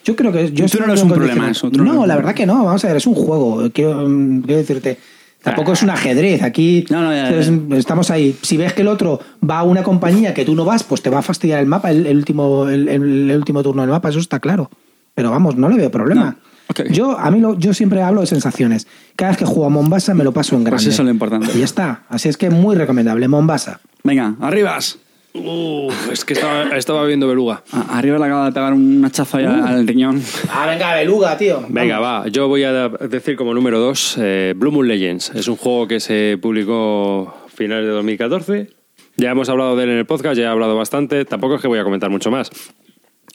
Yo 0.05 0.15
creo 0.15 0.31
que 0.31 0.51
yo 0.51 0.65
Tú 0.67 0.79
no 0.79 0.85
eres 0.85 1.01
en 1.01 1.07
un 1.07 1.13
problema, 1.13 1.51
tú 1.53 1.69
no 1.83 1.93
No, 1.93 2.05
la 2.05 2.15
verdad 2.15 2.33
que 2.33 2.45
no. 2.45 2.63
Vamos 2.63 2.83
a 2.83 2.87
ver, 2.87 2.97
es 2.97 3.07
un 3.07 3.15
juego. 3.15 3.69
Quiero, 3.73 4.07
mm, 4.07 4.41
quiero 4.43 4.57
decirte. 4.59 4.97
Tampoco 5.43 5.73
es 5.73 5.81
un 5.81 5.89
ajedrez. 5.89 6.43
Aquí 6.43 6.85
No, 6.91 7.01
no, 7.01 7.11
ya, 7.11 7.29
ya. 7.31 7.39
es- 7.39 7.51
estamos 7.77 8.11
ahí. 8.11 8.35
Si 8.43 8.57
ves 8.57 8.73
que 8.73 8.83
el 8.83 8.87
otro 8.87 9.19
va 9.47 9.59
a 9.59 9.63
una 9.63 9.81
compañía 9.83 10.33
que 10.35 10.45
tú 10.45 10.53
no 10.55 10.65
vas, 10.65 10.83
pues 10.83 11.01
te 11.01 11.09
va 11.09 11.19
a 11.19 11.23
fastidiar 11.23 11.59
el 11.59 11.65
mapa, 11.65 11.89
el, 11.91 12.05
el 12.05 12.15
último, 12.17 12.69
el, 12.69 12.87
el- 12.87 13.31
el 13.31 13.37
último 13.37 13.63
turno 13.63 13.81
del 13.81 13.89
mapa. 13.91 14.09
Eso 14.09 14.19
está 14.19 14.39
claro. 14.39 14.69
Pero 15.15 15.31
vamos, 15.31 15.55
no 15.57 15.67
le 15.67 15.77
veo 15.77 15.91
problema. 15.91 16.25
No, 16.25 16.50
Yo, 16.91 17.17
a 17.17 17.29
mí 17.31 17.39
lo- 17.39 17.57
yo 17.57 17.73
siempre 17.73 18.01
hablo 18.01 18.21
de 18.21 18.27
sensaciones. 18.27 18.87
Cada 19.15 19.31
vez 19.31 19.37
que 19.37 19.45
juego 19.45 19.65
a 19.65 19.69
Mombasa 19.69 20.13
me 20.13 20.23
lo 20.23 20.31
paso 20.31 20.55
en 20.55 20.63
grande. 20.63 20.83
Pues 20.83 20.93
eso 20.93 21.01
es 21.01 21.05
lo 21.05 21.11
importante. 21.11 21.47
Y 21.55 21.59
ya 21.59 21.65
está. 21.65 22.03
Así 22.09 22.29
es 22.29 22.37
que 22.37 22.49
muy 22.49 22.75
recomendable. 22.75 23.27
Mombasa. 23.27 23.79
Venga, 24.03 24.35
arribas. 24.41 24.97
Uf, 25.33 26.11
es 26.11 26.25
que 26.25 26.33
estaba, 26.33 26.63
estaba 26.75 27.05
viendo 27.05 27.25
beluga. 27.27 27.63
A- 27.71 27.97
Arriba 27.97 28.17
le 28.19 28.25
acaba 28.25 28.45
de 28.47 28.51
pegar 28.51 28.73
un 28.73 29.03
hachazo 29.05 29.37
ahí 29.37 29.45
Uh. 29.45 29.65
al 29.65 29.87
riñón. 29.87 30.21
Ah, 30.49 30.67
venga, 30.67 30.93
beluga, 30.95 31.37
tío. 31.37 31.63
Venga, 31.69 31.99
va. 31.99 32.27
Yo 32.27 32.49
voy 32.49 32.63
a 32.63 32.89
decir 32.89 33.37
como 33.37 33.53
número 33.53 33.79
dos 33.79 34.15
eh, 34.19 34.53
Blue 34.57 34.71
Moon 34.73 34.87
Legends. 34.87 35.31
Es 35.33 35.47
un 35.47 35.55
juego 35.55 35.87
que 35.87 35.99
se 36.01 36.37
publicó 36.41 37.33
a 37.45 37.49
finales 37.49 37.85
de 37.85 37.91
2014. 37.91 38.69
Ya 39.17 39.31
hemos 39.31 39.47
hablado 39.47 39.75
de 39.77 39.83
él 39.85 39.89
en 39.91 39.97
el 39.99 40.05
podcast, 40.05 40.35
ya 40.37 40.43
he 40.43 40.47
hablado 40.47 40.75
bastante. 40.75 41.23
Tampoco 41.23 41.55
es 41.55 41.61
que 41.61 41.67
voy 41.69 41.79
a 41.79 41.83
comentar 41.85 42.09
mucho 42.09 42.29
más. 42.29 42.49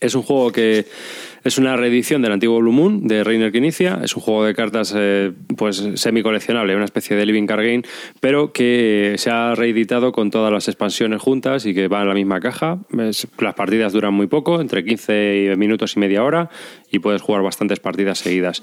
Es 0.00 0.14
un 0.14 0.22
juego 0.22 0.52
que 0.52 0.84
es 1.42 1.58
una 1.58 1.76
reedición 1.76 2.22
del 2.22 2.32
antiguo 2.32 2.58
Blue 2.58 2.72
Moon 2.72 3.06
de 3.06 3.24
Reiner 3.24 3.50
que 3.50 3.58
inicia. 3.58 4.00
Es 4.02 4.14
un 4.14 4.22
juego 4.22 4.44
de 4.44 4.54
cartas 4.54 4.92
eh, 4.96 5.32
pues 5.56 5.82
semi 5.94 6.22
coleccionable, 6.22 6.74
una 6.74 6.84
especie 6.84 7.16
de 7.16 7.24
living 7.24 7.46
card 7.46 7.64
game, 7.64 7.82
pero 8.20 8.52
que 8.52 9.14
se 9.16 9.30
ha 9.30 9.54
reeditado 9.54 10.12
con 10.12 10.30
todas 10.30 10.52
las 10.52 10.68
expansiones 10.68 11.22
juntas 11.22 11.64
y 11.64 11.72
que 11.72 11.88
va 11.88 12.02
en 12.02 12.08
la 12.08 12.14
misma 12.14 12.40
caja. 12.40 12.78
Las 12.90 13.54
partidas 13.54 13.92
duran 13.92 14.12
muy 14.12 14.26
poco, 14.26 14.60
entre 14.60 14.84
15 14.84 15.54
minutos 15.56 15.96
y 15.96 16.00
media 16.00 16.24
hora, 16.24 16.50
y 16.90 16.98
puedes 16.98 17.22
jugar 17.22 17.42
bastantes 17.42 17.80
partidas 17.80 18.18
seguidas. 18.18 18.62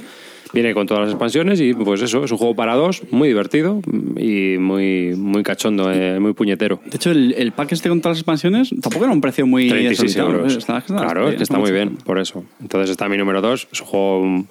Viene 0.53 0.73
con 0.75 0.85
todas 0.85 1.01
las 1.05 1.09
expansiones 1.11 1.59
y 1.59 1.73
pues 1.73 2.01
eso, 2.03 2.23
es 2.23 2.31
un 2.31 2.37
juego 2.37 2.55
para 2.55 2.75
dos, 2.75 3.01
muy 3.11 3.27
divertido 3.27 3.81
y 4.17 4.57
muy, 4.59 5.15
muy 5.15 5.41
cachondo, 5.41 5.91
eh, 5.91 6.19
muy 6.19 6.33
puñetero. 6.33 6.79
De 6.85 6.95
hecho, 6.97 7.09
el, 7.11 7.33
el 7.35 7.51
pack 7.53 7.71
este 7.71 7.89
con 7.89 8.01
todas 8.01 8.17
las 8.17 8.19
expansiones 8.21 8.69
tampoco 8.81 9.05
era 9.05 9.13
un 9.13 9.19
precio 9.21 9.47
muy 9.47 9.67
36 9.67 10.13
desorbitado, 10.13 10.37
euros. 10.39 10.53
¿eh? 10.53 10.57
Está- 10.59 10.77
está- 10.77 10.95
claro, 10.95 11.29
es 11.29 11.35
que 11.37 11.43
está 11.43 11.57
muy 11.57 11.71
bien, 11.71 11.95
por 11.97 12.19
eso. 12.19 12.45
Entonces 12.61 12.91
está 12.91 13.09
mi 13.09 13.17
número 13.17 13.41
2. 13.41 13.67
Es 13.71 13.81
un 13.81 13.87
juego 13.87 14.45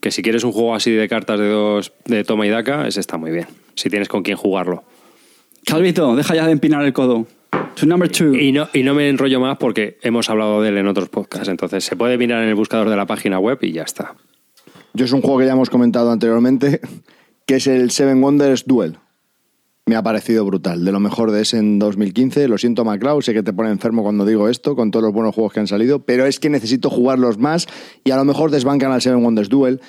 que 0.00 0.10
si 0.10 0.20
quieres 0.22 0.44
un 0.44 0.52
juego 0.52 0.74
así 0.74 0.90
de 0.90 1.08
cartas 1.08 1.40
de 1.40 1.48
dos 1.48 1.92
de 2.04 2.22
toma 2.22 2.46
y 2.46 2.50
daca, 2.50 2.86
ese 2.86 3.00
está 3.00 3.16
muy 3.16 3.30
bien. 3.30 3.46
Si 3.74 3.88
tienes 3.88 4.08
con 4.08 4.22
quién 4.22 4.36
jugarlo. 4.36 4.84
Calvito, 5.64 6.14
deja 6.14 6.34
ya 6.34 6.46
de 6.46 6.52
empinar 6.52 6.84
el 6.84 6.92
codo. 6.92 7.26
To 7.80 7.86
number 7.86 8.08
two. 8.10 8.34
Y 8.34 8.52
no, 8.52 8.68
y 8.72 8.82
no 8.82 8.94
me 8.94 9.08
enrollo 9.08 9.40
más 9.40 9.56
porque 9.58 9.98
hemos 10.02 10.28
hablado 10.30 10.62
de 10.62 10.68
él 10.68 10.76
en 10.78 10.86
otros 10.86 11.08
podcasts. 11.08 11.48
Entonces 11.48 11.82
se 11.84 11.96
puede 11.96 12.18
mirar 12.18 12.42
en 12.42 12.48
el 12.50 12.54
buscador 12.54 12.88
de 12.90 12.96
la 12.96 13.06
página 13.06 13.38
web 13.38 13.58
y 13.62 13.72
ya 13.72 13.82
está. 13.82 14.14
Yo 14.96 15.04
es 15.04 15.12
un 15.12 15.20
juego 15.20 15.40
que 15.40 15.44
ya 15.44 15.52
hemos 15.52 15.68
comentado 15.68 16.10
anteriormente, 16.10 16.80
que 17.44 17.56
es 17.56 17.66
el 17.66 17.90
Seven 17.90 18.22
Wonders 18.22 18.64
Duel. 18.64 18.96
Me 19.84 19.94
ha 19.94 20.02
parecido 20.02 20.42
brutal, 20.46 20.86
de 20.86 20.90
lo 20.90 21.00
mejor 21.00 21.32
de 21.32 21.42
ese 21.42 21.58
en 21.58 21.78
2015. 21.78 22.48
Lo 22.48 22.56
siento, 22.56 22.82
Maclau, 22.82 23.20
sé 23.20 23.34
que 23.34 23.42
te 23.42 23.52
pone 23.52 23.70
enfermo 23.70 24.02
cuando 24.02 24.24
digo 24.24 24.48
esto, 24.48 24.74
con 24.74 24.90
todos 24.90 25.04
los 25.04 25.12
buenos 25.12 25.34
juegos 25.34 25.52
que 25.52 25.60
han 25.60 25.66
salido, 25.66 25.98
pero 25.98 26.24
es 26.24 26.40
que 26.40 26.48
necesito 26.48 26.88
jugarlos 26.88 27.36
más 27.36 27.66
y 28.04 28.10
a 28.10 28.16
lo 28.16 28.24
mejor 28.24 28.50
desbancan 28.50 28.90
al 28.90 29.02
Seven 29.02 29.22
Wonders 29.22 29.50
Duel. 29.50 29.82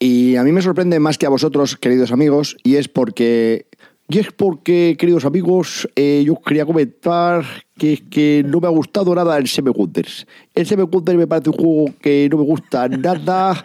Y 0.00 0.34
a 0.34 0.42
mí 0.42 0.50
me 0.50 0.60
sorprende 0.60 0.98
más 0.98 1.18
que 1.18 1.26
a 1.26 1.30
vosotros, 1.30 1.76
queridos 1.76 2.10
amigos, 2.10 2.56
y 2.64 2.76
es 2.76 2.88
porque 2.88 3.66
Y 4.10 4.18
es 4.18 4.32
porque, 4.32 4.96
queridos 4.98 5.24
amigos, 5.24 5.86
eh, 5.94 6.24
yo 6.26 6.34
quería 6.40 6.64
comentar 6.64 7.44
que 7.76 8.08
que 8.08 8.42
no 8.44 8.58
me 8.58 8.66
ha 8.66 8.70
gustado 8.70 9.14
nada 9.14 9.36
el 9.36 9.46
Seven 9.46 9.74
Wonders. 9.76 10.26
El 10.54 10.66
Seven 10.66 10.88
Wonders 10.90 11.18
me 11.18 11.26
parece 11.28 11.50
un 11.50 11.56
juego 11.56 11.94
que 12.00 12.26
no 12.30 12.38
me 12.38 12.44
gusta 12.44 12.88
nada, 12.88 13.64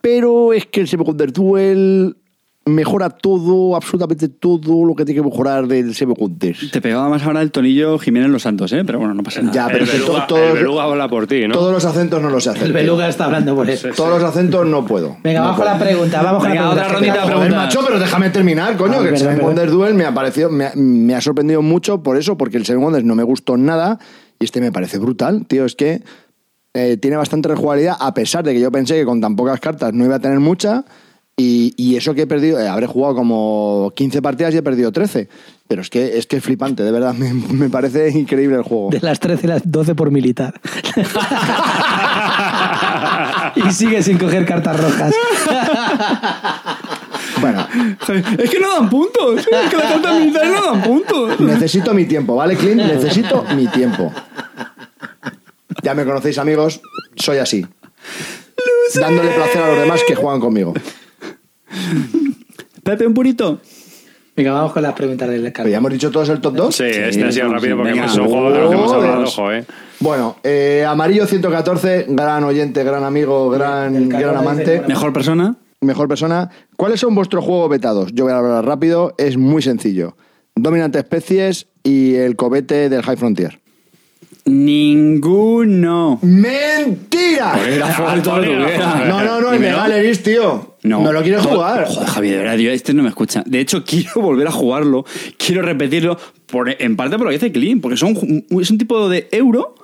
pero 0.00 0.52
es 0.52 0.66
que 0.66 0.80
el 0.80 0.88
Seven 0.88 1.06
Wonders 1.06 1.32
Duel 1.32 2.16
mejora 2.66 3.08
todo, 3.08 3.74
absolutamente 3.76 4.28
todo 4.28 4.84
lo 4.84 4.94
que 4.94 5.06
tiene 5.06 5.22
que 5.22 5.26
mejorar 5.26 5.66
del 5.66 5.94
Seven 5.94 6.14
Wonders. 6.18 6.70
Te 6.70 6.82
pegaba 6.82 7.08
más 7.08 7.22
ahora 7.22 7.40
el 7.40 7.50
tonillo 7.50 7.98
Jiménez 7.98 8.28
Los 8.28 8.42
Santos, 8.42 8.70
¿eh? 8.74 8.82
Pero 8.84 8.98
bueno, 8.98 9.14
no 9.14 9.22
pasa 9.22 9.40
nada. 9.40 9.54
Ya, 9.54 9.66
pero 9.72 9.84
el, 9.84 9.90
beluga, 9.90 10.26
to- 10.26 10.34
todos- 10.34 10.48
el 10.50 10.52
beluga 10.58 10.82
habla 10.84 11.08
por 11.08 11.26
ti, 11.26 11.48
¿no? 11.48 11.54
Todos 11.54 11.72
los 11.72 11.84
acentos 11.86 12.20
no 12.20 12.28
los 12.28 12.44
sé 12.44 12.50
hacer. 12.50 12.64
El 12.64 12.74
beluga 12.74 13.08
está 13.08 13.24
hablando 13.24 13.54
por 13.54 13.70
eso. 13.70 13.88
Todos 13.96 14.20
los 14.20 14.22
acentos 14.22 14.66
no 14.66 14.84
puedo. 14.84 15.16
Venga, 15.24 15.38
No 15.40 15.44
vamos 15.46 15.56
con 15.62 15.64
la 15.66 15.78
pregunta. 15.78 16.22
Vamos 16.22 16.42
con 16.42 16.50
Venga, 16.50 16.62
la 16.64 16.70
otra 16.70 16.88
pregunta. 16.88 17.14
rondita 17.24 17.44
de 17.44 17.50
macho, 17.56 17.80
pero 17.86 17.98
déjame 17.98 18.28
terminar, 18.28 18.76
coño, 18.76 18.96
Ah, 18.98 19.02
que 19.02 19.14
el. 19.14 19.40
Wonders 19.40 19.72
Duel 19.72 19.94
me 19.94 20.04
ha 20.04 20.12
parecido, 20.12 20.50
me 20.50 20.66
ha, 20.66 20.72
me 20.74 21.14
ha 21.14 21.22
sorprendido 21.22 21.62
mucho 21.62 22.02
por 22.02 22.18
eso, 22.18 22.36
porque 22.36 22.58
el 22.58 22.66
Seven 22.66 22.82
Wonders 22.82 23.04
no 23.06 23.14
me 23.14 23.22
gustó 23.22 23.56
nada 23.56 23.98
y 24.38 24.44
este 24.44 24.60
me 24.60 24.72
parece 24.72 24.98
brutal, 24.98 25.46
tío, 25.46 25.64
es 25.64 25.74
que 25.74 26.02
eh, 26.78 26.96
tiene 26.96 27.16
bastante 27.16 27.48
rejugabilidad, 27.48 27.96
a 27.98 28.14
pesar 28.14 28.44
de 28.44 28.54
que 28.54 28.60
yo 28.60 28.70
pensé 28.70 28.94
que 28.94 29.04
con 29.04 29.20
tan 29.20 29.36
pocas 29.36 29.60
cartas 29.60 29.92
no 29.92 30.04
iba 30.04 30.16
a 30.16 30.20
tener 30.20 30.40
mucha, 30.40 30.84
y, 31.36 31.72
y 31.76 31.96
eso 31.96 32.14
que 32.14 32.22
he 32.22 32.26
perdido, 32.26 32.58
eh, 32.58 32.68
habré 32.68 32.86
jugado 32.86 33.14
como 33.14 33.92
15 33.94 34.22
partidas 34.22 34.54
y 34.54 34.58
he 34.58 34.62
perdido 34.62 34.90
13, 34.90 35.28
pero 35.68 35.82
es 35.82 35.90
que 35.90 36.18
es 36.18 36.26
que 36.26 36.38
es 36.38 36.42
flipante, 36.42 36.82
de 36.82 36.90
verdad, 36.90 37.14
me, 37.18 37.32
me 37.32 37.68
parece 37.70 38.10
increíble 38.10 38.56
el 38.56 38.62
juego. 38.62 38.90
De 38.90 39.00
las 39.00 39.20
13 39.20 39.46
a 39.46 39.50
las 39.50 39.62
12 39.64 39.94
por 39.94 40.10
militar. 40.10 40.60
y 43.56 43.70
sigue 43.72 44.02
sin 44.02 44.18
coger 44.18 44.44
cartas 44.44 44.80
rojas. 44.80 45.14
Bueno, 47.40 47.66
Es 48.38 48.50
que 48.50 48.58
no 48.58 48.74
dan 48.74 48.90
puntos. 48.90 49.38
Es 49.38 49.46
que 49.46 49.76
las 49.76 49.92
cartas 49.92 50.18
militares 50.18 50.50
no 50.52 50.72
dan 50.72 50.82
puntos. 50.82 51.40
necesito 51.40 51.94
mi 51.94 52.04
tiempo, 52.04 52.34
¿vale, 52.34 52.56
Clint? 52.56 52.82
Necesito 52.82 53.44
mi 53.54 53.66
tiempo. 53.68 54.12
Ya 55.82 55.94
me 55.94 56.04
conocéis, 56.04 56.38
amigos, 56.38 56.80
soy 57.16 57.38
así. 57.38 57.66
Dándole 58.94 59.30
placer 59.30 59.62
a 59.62 59.68
los 59.68 59.78
demás 59.80 60.02
que 60.06 60.14
juegan 60.14 60.40
conmigo. 60.40 60.74
Pepe, 62.82 63.06
un 63.06 63.14
purito. 63.14 63.60
Venga, 64.36 64.52
vamos 64.52 64.72
con 64.72 64.82
las 64.82 64.92
preguntas 64.94 65.28
del 65.28 65.52
Carlos. 65.52 65.72
ya 65.72 65.78
hemos 65.78 65.92
dicho 65.92 66.10
todos 66.10 66.28
el 66.28 66.40
top 66.40 66.54
2. 66.54 66.74
Sí, 66.76 66.84
este 66.84 67.24
ha 67.24 67.32
sido 67.32 67.52
rápido 67.52 67.76
porque 67.76 67.92
venga. 67.92 68.06
es 68.06 68.16
un 68.16 68.28
juego 68.28 68.52
de 68.52 68.60
los 68.60 68.70
que 68.70 68.76
hemos 68.76 68.92
hablado, 68.92 69.24
ojo, 69.24 69.52
¿eh? 69.52 69.64
Bueno, 69.98 70.36
eh, 70.44 70.86
Amarillo 70.88 71.26
114, 71.26 72.06
gran 72.10 72.44
oyente, 72.44 72.84
gran 72.84 73.02
amigo, 73.02 73.50
gran, 73.50 74.08
gran 74.08 74.22
dice, 74.22 74.38
amante, 74.38 74.82
Mejor 74.86 75.12
persona. 75.12 75.56
mejor 75.80 76.06
persona. 76.06 76.50
¿Cuáles 76.76 77.00
son 77.00 77.16
vuestros 77.16 77.44
juegos 77.44 77.68
vetados? 77.68 78.12
Yo 78.12 78.24
voy 78.24 78.32
a 78.32 78.38
hablar 78.38 78.64
rápido, 78.64 79.12
es 79.18 79.36
muy 79.36 79.60
sencillo. 79.60 80.16
Dominante 80.54 81.00
Especies 81.00 81.66
y 81.82 82.14
el 82.14 82.36
cobete 82.36 82.88
del 82.88 83.02
High 83.02 83.16
Frontier. 83.16 83.60
Ninguno. 84.44 86.18
¡Mentira! 86.22 87.58
Era. 87.68 87.88
No, 89.06 89.22
no, 89.24 89.40
no, 89.40 89.52
el 89.52 89.58
Dímelo. 89.58 89.76
Megaleris, 89.78 90.22
tío. 90.22 90.76
No. 90.82 91.02
No 91.02 91.12
lo 91.12 91.22
quieres 91.22 91.42
Joder, 91.42 91.56
jugar. 91.56 91.86
Joder, 91.86 92.08
Javi, 92.08 92.28
de 92.30 92.36
verdad, 92.38 92.56
tío, 92.56 92.70
este 92.70 92.94
no 92.94 93.02
me 93.02 93.08
escucha. 93.08 93.42
De 93.46 93.60
hecho, 93.60 93.84
quiero 93.86 94.20
volver 94.20 94.46
a 94.46 94.50
jugarlo, 94.52 95.04
quiero 95.36 95.62
repetirlo, 95.62 96.18
por, 96.46 96.74
en 96.80 96.96
parte 96.96 97.16
por 97.16 97.26
lo 97.26 97.30
que 97.30 97.36
dice 97.38 97.52
Clean, 97.52 97.80
porque 97.80 97.96
son, 97.96 98.44
es 98.60 98.70
un 98.70 98.78
tipo 98.78 99.08
de 99.08 99.28
euro 99.32 99.74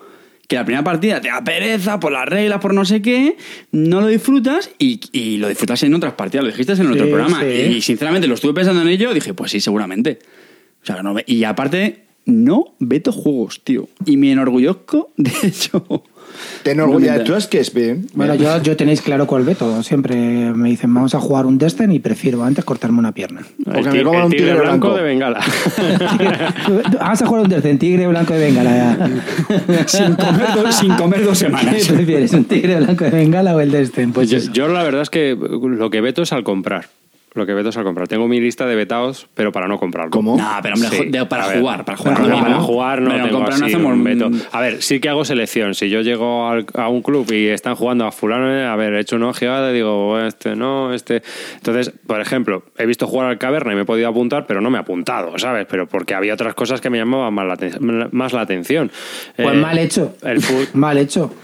que 0.49 0.57
la 0.57 0.65
primera 0.65 0.85
partida 0.85 1.21
te 1.23 1.29
da 1.29 1.43
pereza 1.43 1.99
por 1.99 2.13
las 2.13 2.27
reglas, 2.27 2.61
por 2.61 2.75
no 2.75 2.85
sé 2.85 3.01
qué, 3.01 3.37
no 3.73 4.03
lo 4.03 4.09
disfrutas 4.09 4.71
y, 4.79 5.01
y 5.13 5.39
lo 5.39 5.49
disfrutas 5.49 5.83
en 5.85 5.95
otras 5.95 6.13
partidas, 6.15 6.45
lo 6.45 6.51
dijiste 6.51 6.75
en 6.75 6.91
otro 6.91 7.05
Sí, 7.05 7.11
programa. 7.11 7.41
sí. 7.41 7.47
Y 7.47 7.81
sinceramente 7.81 8.29
lo 8.29 8.35
estuve 8.35 8.53
pensando 8.53 8.83
en 8.83 8.89
ello, 8.89 9.15
dije, 9.15 9.33
pues 9.35 9.51
sí, 9.51 9.61
seguramente. 9.61 10.19
O 10.83 10.87
sea, 10.87 11.03
no 11.03 11.17
y 11.25 11.45
aparte, 11.45 12.04
no 12.27 12.75
veto 12.79 13.13
juegos, 13.13 13.63
tío. 13.65 13.89
Y 14.07 14.17
me 14.17 14.33
enorgullezco, 14.33 15.11
de 15.17 15.33
hecho. 15.43 15.85
Te 16.65 16.73
enorgullece. 16.73 17.19
No, 17.19 17.25
Tú 17.25 17.35
es 17.37 17.47
que 17.47 17.61
es 17.61 17.73
bien. 17.73 18.07
Bueno, 18.15 18.35
yo, 18.35 18.61
yo 18.61 18.77
tenéis 18.77 19.03
claro 19.03 19.27
cuál 19.27 19.45
veto. 19.45 19.83
Siempre 19.85 20.17
me 20.17 20.69
dicen, 20.71 20.93
vamos 20.93 21.15
a 21.15 21.21
jugar 21.21 21.47
un 21.47 21.59
Destiny 21.59 21.97
y 21.97 21.99
prefiero 22.01 22.43
antes 22.43 22.65
cortarme 22.65 22.99
una 22.99 23.13
pierna. 23.13 23.43
Porque 23.65 23.81
El, 23.81 23.95
me 23.95 24.03
coman 24.03 24.25
un 24.25 24.31
tigre, 24.31 24.47
tigre 24.47 24.61
blanco, 24.61 24.89
blanco. 24.89 24.97
de 24.97 25.03
Bengala. 25.05 25.41
Vamos 27.01 27.23
a 27.23 27.27
jugar 27.27 27.43
un 27.45 27.49
Destiny, 27.49 27.79
tigre 27.79 28.07
blanco 28.09 28.33
de 28.35 28.41
bengala. 28.41 28.71
ya. 28.75 29.87
sin, 29.87 30.15
comer 30.17 30.47
dos, 30.57 30.75
sin 30.75 30.95
comer 30.95 31.25
dos 31.25 31.39
semanas. 31.39 31.87
¿Qué 31.87 31.93
prefieres, 31.93 32.33
un 32.33 32.45
tigre 32.47 32.77
blanco 32.77 33.05
de 33.05 33.11
bengala 33.11 33.55
o 33.55 33.61
el 33.61 33.71
Destiny? 33.71 34.13
Pues 34.13 34.29
yo, 34.31 34.39
eso. 34.39 34.51
yo 34.53 34.67
la 34.67 34.83
verdad 34.83 35.03
es 35.03 35.11
que 35.11 35.37
lo 35.37 35.91
que 35.91 36.01
veto 36.01 36.23
es 36.23 36.33
al 36.33 36.43
comprar. 36.43 36.87
Lo 37.35 37.47
que 37.47 37.53
veto 37.55 37.71
es 37.71 37.77
al 37.77 37.83
comprar. 37.83 38.07
Tengo 38.07 38.29
mi 38.29 38.41
lista 38.41 38.65
de 38.65 38.77
vetados, 38.77 39.27
pero 39.35 39.51
para 39.51 39.67
no 39.67 39.77
comprarlo. 39.77 40.13
¿Cómo? 40.13 40.37
No, 40.37 40.49
pero 40.63 40.77
hombre, 40.77 40.89
Sí, 40.91 41.05
de- 41.11 41.27
para 41.27 41.49
ver. 41.49 41.59
jugar, 41.61 41.85
para 41.85 41.99
jugar. 41.99 42.21
No, 42.21 42.29
no, 42.29 42.41
para 42.41 42.61
jugar 42.61 43.03
no 43.03 43.11
Pero 43.11 43.25
tengo 43.25 43.39
comprar 43.39 43.59
no 43.59 43.65
así 43.67 43.75
hacemos 43.75 43.93
un 43.93 44.05
veto. 44.05 44.31
A 44.53 44.61
ver, 44.61 44.83
sí 44.83 45.01
que 45.01 45.09
hago 45.09 45.25
selección. 45.25 45.75
Si 45.75 45.91
yo 45.91 46.01
llego 46.03 46.49
al- 46.49 46.65
a 46.75 46.89
un 46.89 47.03
club 47.03 47.27
y 47.33 47.49
están 47.49 47.75
jugando 47.75 48.07
a 48.07 48.13
fulano, 48.13 48.55
eh, 48.55 48.65
a 48.65 48.77
ver, 48.77 48.95
he 48.95 49.01
hecho 49.01 49.17
una 49.17 49.29
ojeada 49.31 49.73
y 49.73 49.75
digo, 49.75 50.11
"Bueno, 50.11 50.29
este 50.29 50.55
no, 50.55 50.95
este... 50.95 51.23
Entonces, 51.57 51.93
por 52.07 52.21
ejemplo, 52.21 52.63
he 52.79 52.87
visto 52.87 53.09
jugar 53.09 53.29
al 53.31 53.39
Caverna 53.39 53.73
y 53.73 53.75
me 53.75 53.83
he 53.83 53.85
podido 53.85 54.09
apuntar, 54.09 54.47
pero 54.47 54.61
no 54.61 54.71
me 54.71 54.79
he 54.79 54.81
apuntado, 54.81 55.37
¿sabes? 55.39 55.67
Pero 55.69 55.89
porque 55.89 56.15
había 56.15 56.35
otras 56.35 56.55
cosas 56.55 56.81
que 56.81 56.89
me 56.89 56.99
llamaban 56.99 57.35
más 57.35 57.47
la, 57.47 58.09
más 58.13 58.33
la 58.33 58.43
atención. 58.43 58.93
Pues 59.35 59.49
Eh, 59.57 59.61
mal 59.61 59.77
hecho. 59.79 60.15
El 60.23 60.41
Mal 60.75 60.99
hecho. 60.99 61.35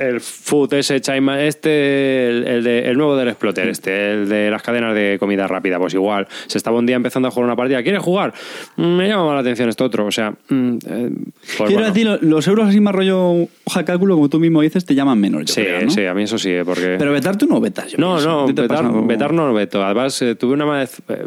El 0.00 0.20
food 0.20 0.74
ese 0.74 1.00
Chima, 1.00 1.42
este, 1.44 2.28
el, 2.28 2.46
el 2.48 2.64
de, 2.64 2.78
el 2.88 2.96
nuevo 2.96 3.16
del 3.16 3.28
Exploter, 3.28 3.68
este, 3.68 4.12
el 4.12 4.28
de 4.28 4.50
las 4.50 4.62
cadenas 4.62 4.94
de 4.94 5.16
comida 5.20 5.46
rápida, 5.46 5.78
pues 5.78 5.94
igual. 5.94 6.26
Se 6.46 6.58
estaba 6.58 6.78
un 6.78 6.86
día 6.86 6.96
empezando 6.96 7.28
a 7.28 7.30
jugar 7.30 7.44
una 7.46 7.56
partida. 7.56 7.82
¿Quieres 7.82 8.02
jugar? 8.02 8.32
Mm, 8.76 8.96
Me 8.96 9.08
llama 9.08 9.26
más 9.26 9.34
la 9.34 9.40
atención 9.40 9.68
esto 9.68 9.84
otro. 9.84 10.06
O 10.06 10.10
sea, 10.12 10.30
mm, 10.48 10.74
eh, 10.88 11.10
pues 11.10 11.56
Quiero 11.56 11.72
bueno. 11.74 11.86
decir, 11.88 12.06
lo- 12.06 12.18
los 12.20 12.46
euros 12.48 12.68
así 12.68 12.80
más 12.80 12.94
rollo 12.94 13.46
hoja 13.64 13.84
cálculo, 13.84 14.14
como 14.14 14.28
tú 14.28 14.40
mismo 14.40 14.62
dices, 14.62 14.84
te 14.84 14.94
llaman 14.94 15.20
menos, 15.20 15.44
yo 15.46 15.54
Sí, 15.54 15.62
creo, 15.62 15.82
¿no? 15.82 15.90
sí, 15.90 16.04
a 16.06 16.14
mí 16.14 16.22
eso 16.24 16.38
sí, 16.38 16.50
eh, 16.50 16.62
porque. 16.64 16.96
Pero 16.98 17.12
vetar 17.12 17.36
tú 17.36 17.46
no 17.46 17.60
vetas, 17.60 17.92
yo 17.92 17.98
no, 17.98 18.14
pienso. 18.14 18.28
no, 18.30 18.42
¿A 18.44 18.46
ti 18.46 18.54
te 18.54 18.68
pasa 18.68 18.82
vetar, 18.84 19.06
vetar 19.06 19.32
no 19.34 19.52
veto. 19.54 19.84
Además, 19.84 20.22
eh, 20.22 20.34
tuve 20.34 20.54
una 20.54 20.64
vez. 20.64 21.02
eh, 21.08 21.26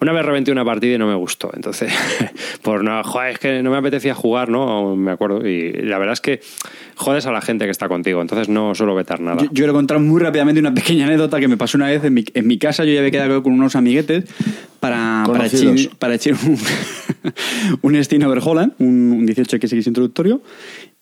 una 0.00 0.12
vez 0.12 0.24
reventé 0.24 0.52
una 0.52 0.64
partida 0.64 0.94
y 0.94 0.98
no 0.98 1.06
me 1.06 1.14
gustó. 1.14 1.50
Entonces, 1.54 1.92
por 2.62 2.84
no, 2.84 3.02
joder, 3.04 3.32
es 3.32 3.38
que 3.38 3.62
no 3.62 3.70
me 3.70 3.76
apetecía 3.76 4.14
jugar, 4.14 4.48
¿no? 4.48 4.96
Me 4.96 5.12
acuerdo. 5.12 5.46
Y 5.46 5.72
la 5.72 5.98
verdad 5.98 6.12
es 6.14 6.20
que 6.20 6.40
jodes 6.96 7.26
a 7.26 7.32
la 7.32 7.40
gente 7.40 7.64
que 7.64 7.70
está 7.70 7.88
contigo. 7.88 8.20
Entonces, 8.20 8.48
no 8.48 8.74
suelo 8.74 8.94
vetar 8.94 9.20
nada. 9.20 9.38
Yo, 9.38 9.44
yo 9.44 9.52
quiero 9.52 9.72
contar 9.72 9.98
muy 10.00 10.20
rápidamente 10.20 10.60
una 10.60 10.74
pequeña 10.74 11.06
anécdota 11.06 11.40
que 11.40 11.48
me 11.48 11.56
pasó 11.56 11.78
una 11.78 11.86
vez 11.86 12.04
en 12.04 12.14
mi, 12.14 12.24
en 12.34 12.46
mi 12.46 12.58
casa. 12.58 12.84
Yo 12.84 12.92
ya 12.92 12.98
había 12.98 13.10
quedado 13.10 13.42
con 13.42 13.52
unos 13.52 13.76
amiguetes 13.76 14.24
para, 14.80 15.24
para 15.26 15.48
para 15.98 16.14
echar 16.14 16.34
un, 16.44 16.58
un 17.82 18.04
Steam 18.04 18.22
Overholland, 18.22 18.74
un, 18.78 19.12
un 19.12 19.26
18XX 19.26 19.86
introductorio. 19.86 20.42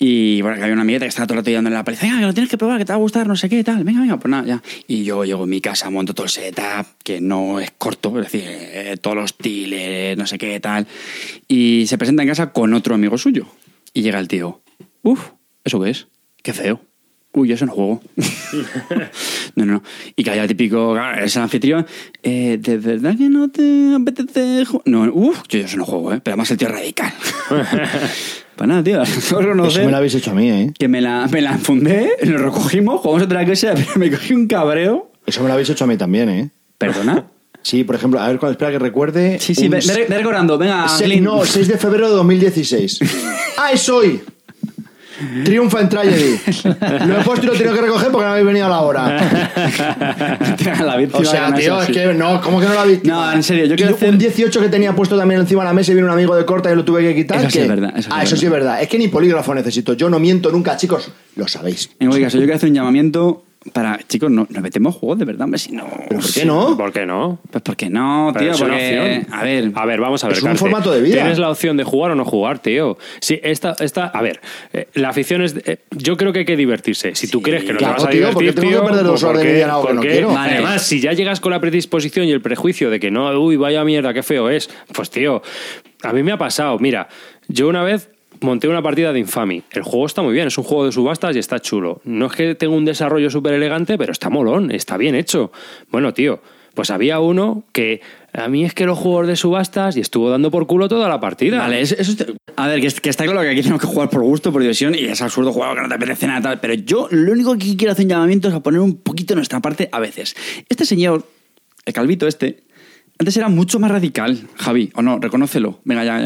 Y 0.04 0.42
bueno, 0.42 0.56
que 0.56 0.64
había 0.64 0.72
una 0.72 0.82
amigueta 0.82 1.04
que 1.04 1.10
estaba 1.10 1.28
todo 1.28 1.38
el 1.38 1.44
rato 1.44 1.52
dándole 1.52 1.76
la 1.76 1.84
paliza. 1.84 2.06
Venga, 2.06 2.18
que 2.18 2.26
lo 2.26 2.34
tienes 2.34 2.50
que 2.50 2.58
probar, 2.58 2.76
que 2.76 2.84
te 2.84 2.90
va 2.90 2.96
a 2.96 2.98
gustar, 2.98 3.28
no 3.28 3.36
sé 3.36 3.48
qué, 3.48 3.62
tal. 3.62 3.84
Venga, 3.84 4.00
venga, 4.00 4.18
pues 4.18 4.32
nada, 4.32 4.44
ya. 4.44 4.62
Y 4.88 5.04
yo 5.04 5.24
llego 5.24 5.44
en 5.44 5.50
mi 5.50 5.60
casa, 5.60 5.90
monto 5.90 6.12
todo 6.12 6.24
el 6.24 6.30
setup, 6.30 6.86
que 7.04 7.20
no 7.20 7.60
es 7.60 7.70
corto, 7.78 8.08
es 8.18 8.24
decir, 8.24 8.42
eh, 8.44 8.96
todos 9.00 9.16
los 9.16 9.38
tiles, 9.38 10.18
no 10.18 10.26
sé 10.26 10.38
qué, 10.38 10.58
tal. 10.58 10.88
Y 11.46 11.84
se 11.86 11.98
presenta 11.98 12.24
en 12.24 12.30
casa 12.30 12.52
con 12.52 12.74
otro 12.74 12.96
amigo 12.96 13.16
suyo. 13.16 13.46
Y 13.94 14.02
llega 14.02 14.18
el 14.18 14.26
tío. 14.26 14.60
Uf, 15.02 15.20
¿eso 15.62 15.80
qué 15.80 15.90
es? 15.90 16.08
Qué 16.42 16.52
feo. 16.52 16.80
Uy, 17.32 17.52
eso 17.52 17.64
no 17.64 17.72
juego. 17.72 18.02
no, 19.54 19.64
no, 19.64 19.74
no. 19.74 19.82
Y 20.16 20.24
que 20.24 20.30
haya 20.30 20.42
el 20.42 20.48
típico, 20.48 20.98
es 20.98 21.36
el 21.36 21.42
anfitrión. 21.42 21.86
Eh, 22.24 22.58
¿De 22.60 22.76
verdad 22.78 23.16
que 23.16 23.28
no 23.28 23.50
te 23.52 23.94
apetece? 23.94 24.64
No, 24.84 25.04
uff, 25.12 25.44
yo 25.48 25.60
eso 25.60 25.76
no 25.76 25.84
juego, 25.84 26.12
¿eh? 26.12 26.20
Pero 26.20 26.32
además 26.32 26.50
el 26.50 26.56
tío 26.56 26.66
es 26.66 26.74
radical. 26.74 27.12
Pues 28.56 28.68
nada, 28.68 28.82
tío, 28.84 29.02
Eso 29.02 29.40
me 29.40 29.90
lo 29.90 29.96
habéis 29.96 30.14
hecho 30.14 30.30
a 30.30 30.34
mí, 30.34 30.50
¿eh? 30.50 30.72
que 30.78 30.88
me 30.88 31.00
la, 31.00 31.26
me 31.30 31.40
la 31.40 31.52
enfundé, 31.52 32.10
lo 32.22 32.38
recogimos, 32.38 33.00
jugamos 33.00 33.22
otra 33.24 33.44
cosa, 33.46 33.72
pero 33.74 33.88
me 33.96 34.10
cogí 34.10 34.34
un 34.34 34.46
cabreo. 34.46 35.10
Eso 35.26 35.40
me 35.42 35.48
lo 35.48 35.54
habéis 35.54 35.70
hecho 35.70 35.84
a 35.84 35.86
mí 35.86 35.96
también, 35.96 36.28
¿eh? 36.28 36.50
¿Perdona? 36.78 37.24
Sí, 37.64 37.84
por 37.84 37.94
ejemplo, 37.94 38.18
a 38.20 38.26
ver, 38.26 38.40
cuando- 38.40 38.54
espera 38.54 38.72
que 38.72 38.80
recuerde. 38.80 39.38
Sí, 39.38 39.54
sí, 39.54 39.66
un 39.66 39.70
ve, 39.70 39.78
ve- 39.86 40.06
ve 40.08 40.18
recordando, 40.18 40.58
venga, 40.58 40.88
Se- 40.88 41.20
no, 41.20 41.44
6 41.44 41.68
de 41.68 41.78
febrero 41.78 42.08
de 42.08 42.16
2016. 42.16 42.98
¡Ah, 43.56 43.70
es 43.72 43.88
hoy! 43.88 44.20
Triunfa 45.44 45.80
en 45.80 45.88
Tragedy. 45.88 46.40
Lo 47.06 47.20
he 47.20 47.24
puesto 47.24 47.44
y 47.44 47.46
lo 47.46 47.54
he 47.54 47.58
tenido 47.58 47.74
que 47.74 47.80
recoger 47.82 48.10
porque 48.10 48.24
no 48.24 48.32
habéis 48.32 48.46
venido 48.46 48.66
a 48.66 48.68
la 48.68 48.80
hora. 48.80 49.16
la 50.84 50.96
víctima 50.96 51.20
O 51.20 51.24
sea, 51.24 51.52
que 51.52 51.62
tío, 51.62 51.76
es 51.76 51.84
así. 51.84 51.92
que 51.92 52.14
no, 52.14 52.40
¿cómo 52.40 52.60
que 52.60 52.66
no 52.66 52.74
lo 52.74 52.80
habéis 52.80 53.04
No, 53.04 53.32
en 53.32 53.42
serio, 53.42 53.66
yo 53.66 53.76
quiero 53.76 53.94
hacer... 53.94 54.10
Un 54.10 54.18
18 54.18 54.60
que 54.60 54.68
tenía 54.68 54.94
puesto 54.94 55.16
también 55.16 55.40
encima 55.40 55.62
de 55.62 55.68
la 55.68 55.74
mesa 55.74 55.92
y 55.92 55.94
vino 55.94 56.06
un 56.06 56.12
amigo 56.12 56.34
de 56.34 56.44
corta 56.44 56.72
y 56.72 56.76
lo 56.76 56.84
tuve 56.84 57.02
que 57.02 57.14
quitar. 57.14 57.38
Eso 57.38 57.50
sí 57.50 57.58
¿qué? 57.58 57.62
es 57.62 57.68
verdad, 57.68 57.92
eso 57.96 58.02
sí 58.02 58.08
ah, 58.12 58.22
es 58.22 58.28
eso 58.28 58.36
sí 58.36 58.46
es 58.46 58.52
verdad. 58.52 58.82
Es 58.82 58.88
que 58.88 58.98
ni 58.98 59.08
polígrafo 59.08 59.54
necesito. 59.54 59.94
Yo 59.94 60.08
no 60.08 60.18
miento 60.18 60.50
nunca, 60.50 60.76
chicos. 60.76 61.10
Lo 61.36 61.46
sabéis. 61.48 61.90
En 61.98 62.08
cualquier 62.08 62.28
caso, 62.28 62.38
yo 62.38 62.44
quiero 62.44 62.56
hacer 62.56 62.68
un 62.68 62.74
llamamiento 62.74 63.44
para. 63.72 63.98
Chicos, 64.08 64.30
no, 64.30 64.46
nos 64.50 64.62
metemos 64.62 64.94
juegos 64.96 65.18
de 65.18 65.24
verdad, 65.24 65.44
hombre, 65.44 65.58
si 65.58 65.72
no. 65.72 65.86
¿Pero 66.08 66.20
por 66.20 66.32
qué 66.32 66.44
no? 66.44 66.76
¿Por 66.76 66.92
qué 66.92 67.06
no? 67.06 67.38
Pues 67.50 67.62
porque 67.62 67.90
no, 67.90 68.30
Pero 68.34 68.52
tío, 68.56 68.66
porque. 68.66 68.98
opción. 68.98 69.26
A 69.32 69.42
ver. 69.44 69.72
A 69.74 69.86
ver, 69.86 70.00
vamos 70.00 70.24
a 70.24 70.28
ver. 70.28 70.36
Es 70.38 70.42
un 70.42 70.56
formato 70.56 70.92
de 70.92 71.00
vida. 71.02 71.14
Tienes 71.16 71.38
la 71.38 71.50
opción 71.50 71.76
de 71.76 71.84
jugar 71.84 72.12
o 72.12 72.14
no 72.14 72.24
jugar, 72.24 72.58
tío. 72.58 72.98
Sí, 73.20 73.38
esta, 73.42 73.76
esta, 73.80 74.06
a 74.06 74.22
ver, 74.22 74.40
eh, 74.72 74.88
la 74.94 75.10
afición 75.10 75.42
es. 75.42 75.54
eh, 75.64 75.78
yo 75.90 76.16
creo 76.16 76.32
que 76.32 76.40
hay 76.40 76.44
que 76.44 76.56
divertirse. 76.56 77.14
Si 77.14 77.28
tú 77.28 77.40
crees 77.42 77.64
que 77.64 77.72
no 77.72 77.78
Claro, 77.78 77.94
te 77.96 78.00
vas 78.02 78.08
a 78.08 78.10
tío, 78.10 78.30
porque 78.32 78.50
divertir, 78.50 78.60
tengo 78.70 78.70
que 78.70 78.78
tío, 78.80 78.84
perder 78.90 79.04
dos 79.04 79.20
pues 79.20 79.24
horas 79.24 79.42
de 79.42 79.64
algo 79.64 79.86
que 79.86 79.94
no 79.94 80.00
quiero. 80.00 80.28
Vale. 80.28 80.52
Además, 80.54 80.82
si 80.82 81.00
ya 81.00 81.12
llegas 81.12 81.40
con 81.40 81.52
la 81.52 81.60
predisposición 81.60 82.26
y 82.26 82.32
el 82.32 82.40
prejuicio 82.40 82.90
de 82.90 83.00
que 83.00 83.10
no, 83.10 83.30
uy, 83.40 83.56
vaya 83.56 83.84
mierda, 83.84 84.12
qué 84.14 84.22
feo 84.22 84.50
es, 84.50 84.70
pues 84.92 85.10
tío, 85.10 85.42
a 86.02 86.12
mí 86.12 86.22
me 86.22 86.32
ha 86.32 86.38
pasado. 86.38 86.78
Mira, 86.78 87.08
yo 87.48 87.68
una 87.68 87.82
vez 87.82 88.08
monté 88.42 88.68
una 88.68 88.82
partida 88.82 89.12
de 89.12 89.18
Infamy. 89.20 89.62
El 89.72 89.82
juego 89.82 90.06
está 90.06 90.22
muy 90.22 90.32
bien, 90.34 90.48
es 90.48 90.58
un 90.58 90.64
juego 90.64 90.84
de 90.86 90.92
subastas 90.92 91.34
y 91.36 91.38
está 91.38 91.60
chulo. 91.60 92.00
No 92.04 92.26
es 92.26 92.32
que 92.32 92.54
tenga 92.54 92.74
un 92.74 92.84
desarrollo 92.84 93.30
súper 93.30 93.54
elegante, 93.54 93.96
pero 93.98 94.12
está 94.12 94.30
molón, 94.30 94.70
está 94.70 94.96
bien 94.96 95.14
hecho. 95.14 95.52
Bueno, 95.90 96.12
tío, 96.14 96.40
pues 96.74 96.90
había 96.90 97.20
uno 97.20 97.64
que 97.72 98.00
a 98.32 98.48
mí 98.48 98.64
es 98.64 98.72
que 98.72 98.86
los 98.86 98.98
juegos 98.98 99.26
de 99.26 99.36
subastas 99.36 99.96
y 99.96 100.00
estuvo 100.00 100.30
dando 100.30 100.50
por 100.50 100.66
culo 100.66 100.88
toda 100.88 101.08
la 101.08 101.20
partida. 101.20 101.58
Vale, 101.58 101.80
eso, 101.82 101.94
eso 101.98 102.14
a 102.56 102.66
ver, 102.66 102.80
que, 102.80 102.86
es- 102.86 103.00
que 103.00 103.10
está 103.10 103.24
claro 103.24 103.40
que 103.42 103.50
aquí 103.50 103.60
tenemos 103.60 103.80
que 103.80 103.86
jugar 103.86 104.08
por 104.08 104.22
gusto, 104.22 104.52
por 104.52 104.62
diversión, 104.62 104.94
y 104.94 105.04
es 105.04 105.20
absurdo 105.20 105.52
jugar 105.52 105.74
que 105.74 105.82
no 105.82 105.88
te 105.88 105.94
apetece 105.94 106.26
nada 106.26 106.40
tal. 106.40 106.60
Pero 106.60 106.74
yo 106.74 107.08
lo 107.10 107.32
único 107.32 107.56
que 107.58 107.76
quiero 107.76 107.92
hacer 107.92 108.04
un 108.06 108.10
llamamiento 108.10 108.48
es 108.48 108.54
a 108.54 108.60
poner 108.60 108.80
un 108.80 108.96
poquito 108.96 109.34
nuestra 109.34 109.60
parte 109.60 109.88
a 109.92 110.00
veces. 110.00 110.34
Este 110.68 110.86
señor, 110.86 111.26
el 111.84 111.92
calvito 111.92 112.26
este, 112.26 112.62
antes 113.18 113.36
era 113.36 113.48
mucho 113.50 113.78
más 113.78 113.90
radical, 113.90 114.40
Javi, 114.56 114.90
o 114.94 115.02
no, 115.02 115.18
reconócelo. 115.18 115.80
Venga, 115.84 116.04
ya. 116.04 116.24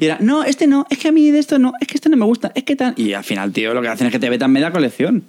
Y 0.00 0.04
era, 0.04 0.18
no, 0.20 0.44
este 0.44 0.66
no, 0.66 0.86
es 0.90 0.98
que 0.98 1.08
a 1.08 1.12
mí 1.12 1.30
de 1.30 1.38
esto 1.38 1.58
no, 1.58 1.72
es 1.80 1.86
que 1.86 1.94
este 1.96 2.08
no 2.08 2.16
me 2.16 2.24
gusta, 2.24 2.52
es 2.54 2.64
que 2.64 2.76
tal. 2.76 2.94
Y 2.96 3.12
al 3.12 3.24
final, 3.24 3.52
tío, 3.52 3.74
lo 3.74 3.82
que 3.82 3.88
hacen 3.88 4.06
es 4.06 4.12
que 4.12 4.18
te 4.18 4.28
vetan 4.30 4.50
media 4.52 4.70
colección. 4.72 5.24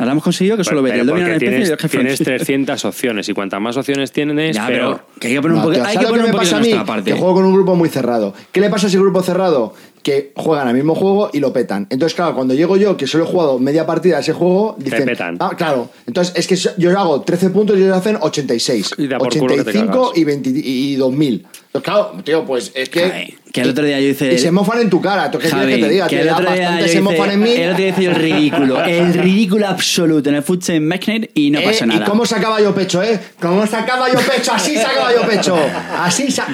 Ahora 0.00 0.12
hemos 0.12 0.22
conseguido 0.22 0.56
que 0.56 0.62
solo 0.62 0.80
vete 0.80 1.00
el 1.00 1.06
dominio 1.08 1.32
porque 1.32 1.44
de 1.46 1.50
la 1.50 1.56
especie 1.56 1.58
y 1.58 1.64
tienes, 1.64 1.70
el 1.70 1.78
jefe 1.78 1.98
tienes 1.98 2.16
frontier. 2.18 2.36
300 2.38 2.84
opciones 2.84 3.28
y 3.28 3.32
cuantas 3.32 3.60
más 3.60 3.76
opciones 3.76 4.12
tienes, 4.12 4.54
Ya, 4.54 4.68
peor. 4.68 4.78
pero 4.78 5.20
que 5.20 5.26
hay 5.26 5.34
que 5.34 5.40
poner 5.42 5.52
un, 5.54 5.58
No, 5.58 5.64
poquito- 5.64 5.82
tío, 5.82 5.88
hay 5.88 5.94
¿sabes 5.94 6.06
que 6.06 6.10
poner 6.12 6.24
un 6.26 6.30
me 6.30 6.36
poquito 6.36 6.50
pasa 6.52 6.56
de 6.56 6.60
a 6.60 6.62
mí? 6.66 6.68
nuestra 6.74 6.94
parte. 6.94 7.10
Que 7.10 7.16
juego 7.18 7.34
con 7.34 7.44
un 7.46 7.52
grupo 7.52 7.74
muy 7.74 7.88
cerrado. 7.88 8.32
¿Qué 8.52 8.60
le 8.60 8.70
pasa 8.70 8.86
a 8.86 8.90
ese 8.90 8.98
grupo 9.00 9.22
cerrado? 9.24 9.74
Que 10.02 10.32
juegan 10.36 10.68
al 10.68 10.74
mismo 10.74 10.94
juego 10.94 11.30
y 11.32 11.40
lo 11.40 11.52
petan. 11.52 11.86
Entonces, 11.90 12.14
claro, 12.14 12.34
cuando 12.34 12.54
llego 12.54 12.76
yo, 12.76 12.96
que 12.96 13.06
solo 13.06 13.24
he 13.24 13.26
jugado 13.26 13.58
media 13.58 13.84
partida 13.86 14.18
a 14.18 14.20
ese 14.20 14.32
juego, 14.32 14.76
dicen... 14.78 15.04
petan. 15.04 15.36
Ah, 15.40 15.52
claro. 15.56 15.90
Entonces, 16.06 16.34
es 16.36 16.46
que 16.46 16.56
yo 16.80 16.98
hago 16.98 17.20
13 17.22 17.50
puntos 17.50 17.76
y 17.78 17.82
ellos 17.82 17.96
hacen 17.96 18.16
86. 18.20 18.94
Y 18.98 19.06
da 19.08 19.18
por 19.18 19.36
culo 19.36 19.56
que 19.56 19.64
te 19.64 19.70
85 19.70 19.92
cagas. 19.92 20.18
y, 20.18 20.24
20 20.24 20.50
y 20.54 20.96
2000. 20.96 21.46
Pues 21.72 21.84
claro, 21.84 22.12
tío, 22.24 22.44
pues 22.44 22.72
es 22.74 22.88
que... 22.88 23.00
Javi, 23.00 23.38
que 23.52 23.60
el 23.60 23.70
otro 23.70 23.84
día 23.84 24.00
yo 24.00 24.08
hice... 24.08 24.32
Y 24.32 24.38
se 24.38 24.50
mofan 24.50 24.80
en 24.80 24.90
tu 24.90 25.00
cara. 25.00 25.30
¿Tú 25.30 25.38
qué 25.38 25.48
Javi, 25.48 25.66
quieres 25.66 25.76
que 25.76 25.82
te 25.86 25.92
diga? 25.92 26.06
que 26.08 26.16
tío? 26.16 26.24
el 26.24 26.30
otro 26.30 26.52
día 26.52 26.60
bastante 26.60 26.86
yo 26.86 26.92
se 26.92 27.00
mofan 27.02 27.30
en 27.30 27.42
mí. 27.42 27.50
El 27.52 27.70
otro 27.70 27.76
día 27.78 27.88
hice 27.88 28.02
yo 28.02 28.10
el 28.10 28.16
ridículo. 28.16 28.84
El 28.84 29.14
ridículo 29.14 29.66
absoluto 29.68 30.28
en 30.30 30.36
el 30.36 30.42
Futsal 30.42 30.80
Magnet 30.80 31.30
y 31.34 31.50
no 31.50 31.58
Eh, 31.60 31.64
pasó 31.64 31.86
nada. 31.86 32.04
¿Y 32.04 32.08
cómo 32.08 32.24
sacaba 32.24 32.60
yo 32.60 32.74
pecho, 32.74 33.02
eh? 33.02 33.20
¿Cómo 33.40 33.66
sacaba 33.66 34.08
yo 34.10 34.18
pecho? 34.20 34.52
Así 34.52 34.76
sacaba 34.76 35.12
yo 35.12 35.22
pecho. 35.28 35.56
Así 35.98 36.30
sa... 36.30 36.46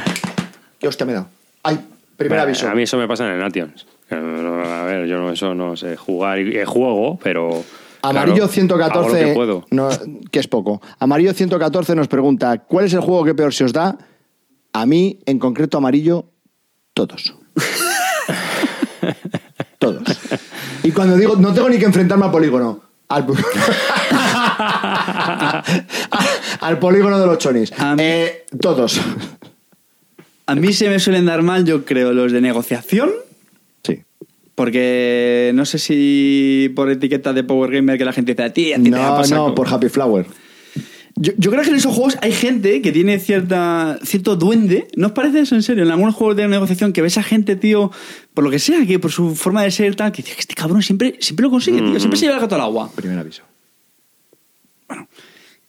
Qué 0.80 0.88
hostia 0.88 1.06
me 1.06 1.12
he 1.12 1.14
dado. 1.14 1.28
Ay, 2.24 2.28
primer 2.28 2.38
Bueno, 2.38 2.42
aviso. 2.50 2.68
A 2.68 2.74
mí 2.74 2.82
eso 2.82 2.96
me 2.96 3.06
pasa 3.08 3.26
en 3.26 3.32
el 3.32 3.38
Nations. 3.40 3.86
No- 4.10 4.64
A 4.64 4.84
ver, 4.84 5.06
yo 5.06 5.18
no, 5.18 5.30
eso 5.30 5.54
no 5.54 5.76
sé 5.76 5.96
jugar 5.96 6.38
y 6.40 6.56
eh, 6.58 6.64
juego, 6.64 7.18
pero. 7.22 7.62
Amarillo 8.02 8.34
claro, 8.34 8.34
hago 8.34 8.46
lo 8.46 8.52
114, 8.52 9.24
que 9.24 9.32
puedo. 9.34 9.64
no, 9.70 9.88
que 10.30 10.38
es 10.38 10.46
poco. 10.48 10.82
Amarillo 10.98 11.32
114 11.32 11.94
nos 11.94 12.08
pregunta, 12.08 12.58
¿cuál 12.58 12.84
es 12.84 12.92
el 12.92 13.00
juego 13.00 13.24
que 13.24 13.34
peor 13.34 13.54
se 13.54 13.64
os 13.64 13.72
da? 13.72 13.96
A 14.74 14.84
mí, 14.86 15.20
en 15.24 15.38
concreto, 15.38 15.78
amarillo, 15.78 16.26
todos. 16.92 17.34
todos. 19.78 20.02
Y 20.82 20.90
cuando 20.92 21.16
digo, 21.16 21.36
no 21.36 21.54
tengo 21.54 21.68
ni 21.70 21.78
que 21.78 21.86
enfrentarme 21.86 22.26
al 22.26 22.30
polígono. 22.30 22.80
Al, 23.08 23.24
al 26.60 26.78
polígono 26.78 27.18
de 27.18 27.26
los 27.26 27.38
chonis. 27.38 27.72
Eh, 27.98 28.44
todos. 28.60 29.00
A 30.46 30.54
mí 30.54 30.72
se 30.72 30.88
me 30.90 30.98
suelen 30.98 31.26
dar 31.26 31.42
mal, 31.42 31.64
yo 31.64 31.84
creo, 31.84 32.12
los 32.12 32.32
de 32.32 32.40
negociación. 32.40 33.10
Sí. 33.82 34.00
Porque 34.54 35.52
no 35.54 35.64
sé 35.64 35.78
si 35.78 36.70
por 36.76 36.90
etiquetas 36.90 37.34
de 37.34 37.44
Power 37.44 37.70
Gamer 37.70 37.96
que 37.98 38.04
la 38.04 38.12
gente 38.12 38.32
dice 38.32 38.42
a 38.44 38.52
ti, 38.52 38.72
a 38.72 38.76
ti 38.76 38.84
te 38.84 38.90
va 38.90 39.06
a 39.06 39.10
No, 39.10 39.16
pasar 39.16 39.38
no, 39.38 39.44
como-". 39.44 39.54
por 39.54 39.68
Happy 39.68 39.88
Flower. 39.88 40.26
Yo, 41.16 41.32
yo 41.38 41.50
creo 41.52 41.62
que 41.62 41.70
en 41.70 41.76
esos 41.76 41.94
juegos 41.94 42.18
hay 42.22 42.32
gente 42.32 42.82
que 42.82 42.90
tiene 42.90 43.20
cierta, 43.20 43.98
cierto 44.02 44.34
duende. 44.34 44.88
¿No 44.96 45.06
os 45.06 45.12
parece 45.12 45.40
eso 45.40 45.54
en 45.54 45.62
serio? 45.62 45.84
En 45.84 45.90
algunos 45.92 46.14
juegos 46.16 46.36
de 46.36 46.48
negociación 46.48 46.92
que 46.92 47.02
ves 47.02 47.16
a 47.18 47.22
gente, 47.22 47.54
tío, 47.54 47.92
por 48.34 48.42
lo 48.42 48.50
que 48.50 48.58
sea, 48.58 48.84
que 48.84 48.98
por 48.98 49.12
su 49.12 49.36
forma 49.36 49.62
de 49.62 49.70
ser 49.70 49.94
tal, 49.94 50.10
que 50.10 50.22
dice 50.22 50.34
que 50.34 50.40
este 50.40 50.54
cabrón 50.54 50.82
siempre, 50.82 51.16
siempre 51.20 51.44
lo 51.44 51.50
consigue, 51.50 51.78
tío. 51.78 51.98
Siempre 52.00 52.18
se 52.18 52.24
lleva 52.26 52.34
el 52.36 52.40
gato 52.42 52.56
al 52.56 52.62
agua. 52.62 52.90
Primer 52.96 53.16
aviso. 53.16 53.42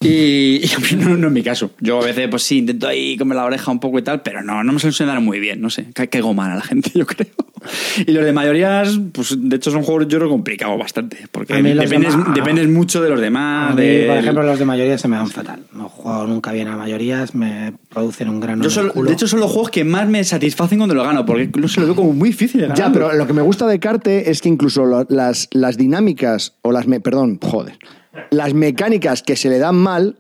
Y, 0.06 0.62
y 0.66 0.70
a 0.76 0.80
mí 0.80 0.88
no, 1.04 1.18
no 1.18 1.28
es 1.28 1.34
mi 1.34 1.44
caso. 1.44 1.72
Yo 1.80 2.02
a 2.02 2.06
veces, 2.06 2.28
pues 2.30 2.44
sí, 2.44 2.60
intento 2.60 2.88
ahí 2.88 3.18
comer 3.18 3.36
la 3.38 3.46
oreja 3.46 3.72
un 3.72 3.80
poco 3.80 4.00
y 4.00 4.02
tal, 4.02 4.22
pero 4.22 4.42
no, 4.44 4.64
no 4.64 4.74
me 4.74 4.80
suele 4.80 4.96
dar 5.06 5.20
muy 5.22 5.40
bien, 5.40 5.62
no 5.62 5.70
sé. 5.70 5.88
Ca- 5.94 6.08
Caigo 6.08 6.34
mal 6.34 6.52
a 6.52 6.56
la 6.56 6.62
gente, 6.62 6.92
yo 6.96 7.06
creo. 7.06 7.28
Y 8.06 8.12
los 8.12 8.24
de 8.24 8.32
mayorías, 8.32 9.00
pues 9.12 9.36
de 9.40 9.56
hecho 9.56 9.72
son 9.72 9.82
juegos 9.82 10.08
yo 10.08 10.20
creo 10.20 10.30
complicados 10.30 10.78
bastante, 10.78 11.18
porque 11.32 11.54
A 11.56 11.62
mí 11.64 11.74
los 11.74 11.84
dependes, 11.90 12.12
demás- 12.16 12.36
dependes 12.36 12.68
mucho 12.70 13.02
de 13.02 13.10
los 13.10 13.20
demás. 13.20 13.72
A 13.72 13.76
mí, 13.76 13.82
del- 13.82 14.08
por 14.08 14.18
ejemplo, 14.18 14.44
los 14.44 14.60
de 14.60 14.66
mayoría 14.66 14.98
se 15.00 15.08
me 15.08 15.16
dan 15.16 15.28
fatal. 15.30 15.62
No 15.74 15.90
jugado 15.90 16.28
nunca 16.28 16.52
bien 16.52 16.68
a 16.68 16.78
mayorías, 16.78 17.34
me 17.34 17.74
producen 17.90 18.30
un 18.30 18.40
Yo 18.62 18.92
culo. 18.94 19.08
de 19.08 19.14
hecho, 19.14 19.28
son 19.28 19.40
los 19.40 19.50
juegos 19.52 19.72
que 19.72 19.84
más 19.84 20.08
me 20.08 20.24
satisfacen 20.24 20.78
cuando 20.78 20.94
lo 20.94 21.04
gano, 21.04 21.26
porque 21.26 21.50
no 21.60 21.68
se 21.68 21.80
lo 21.80 21.88
veo 21.88 21.96
como 21.96 22.14
muy 22.14 22.30
difícil 22.30 22.62
de 22.62 22.68
ganar. 22.68 22.78
Ya, 22.78 22.92
pero 22.94 23.12
lo 23.14 23.26
que 23.26 23.34
me 23.34 23.42
gusta 23.42 23.66
de 23.66 23.80
Carte 23.80 24.30
es 24.30 24.42
que 24.42 24.50
incluso 24.50 25.06
las, 25.10 25.48
las 25.52 25.78
dinámicas, 25.78 26.54
o 26.62 26.72
las. 26.72 26.86
me- 26.88 27.00
perdón, 27.00 27.40
joder. 27.42 27.78
Las 28.32 28.54
mecánicas 28.54 29.22
que 29.24 29.36
se 29.36 29.50
le 29.50 29.60
dan 29.60 29.76
mal, 29.76 30.18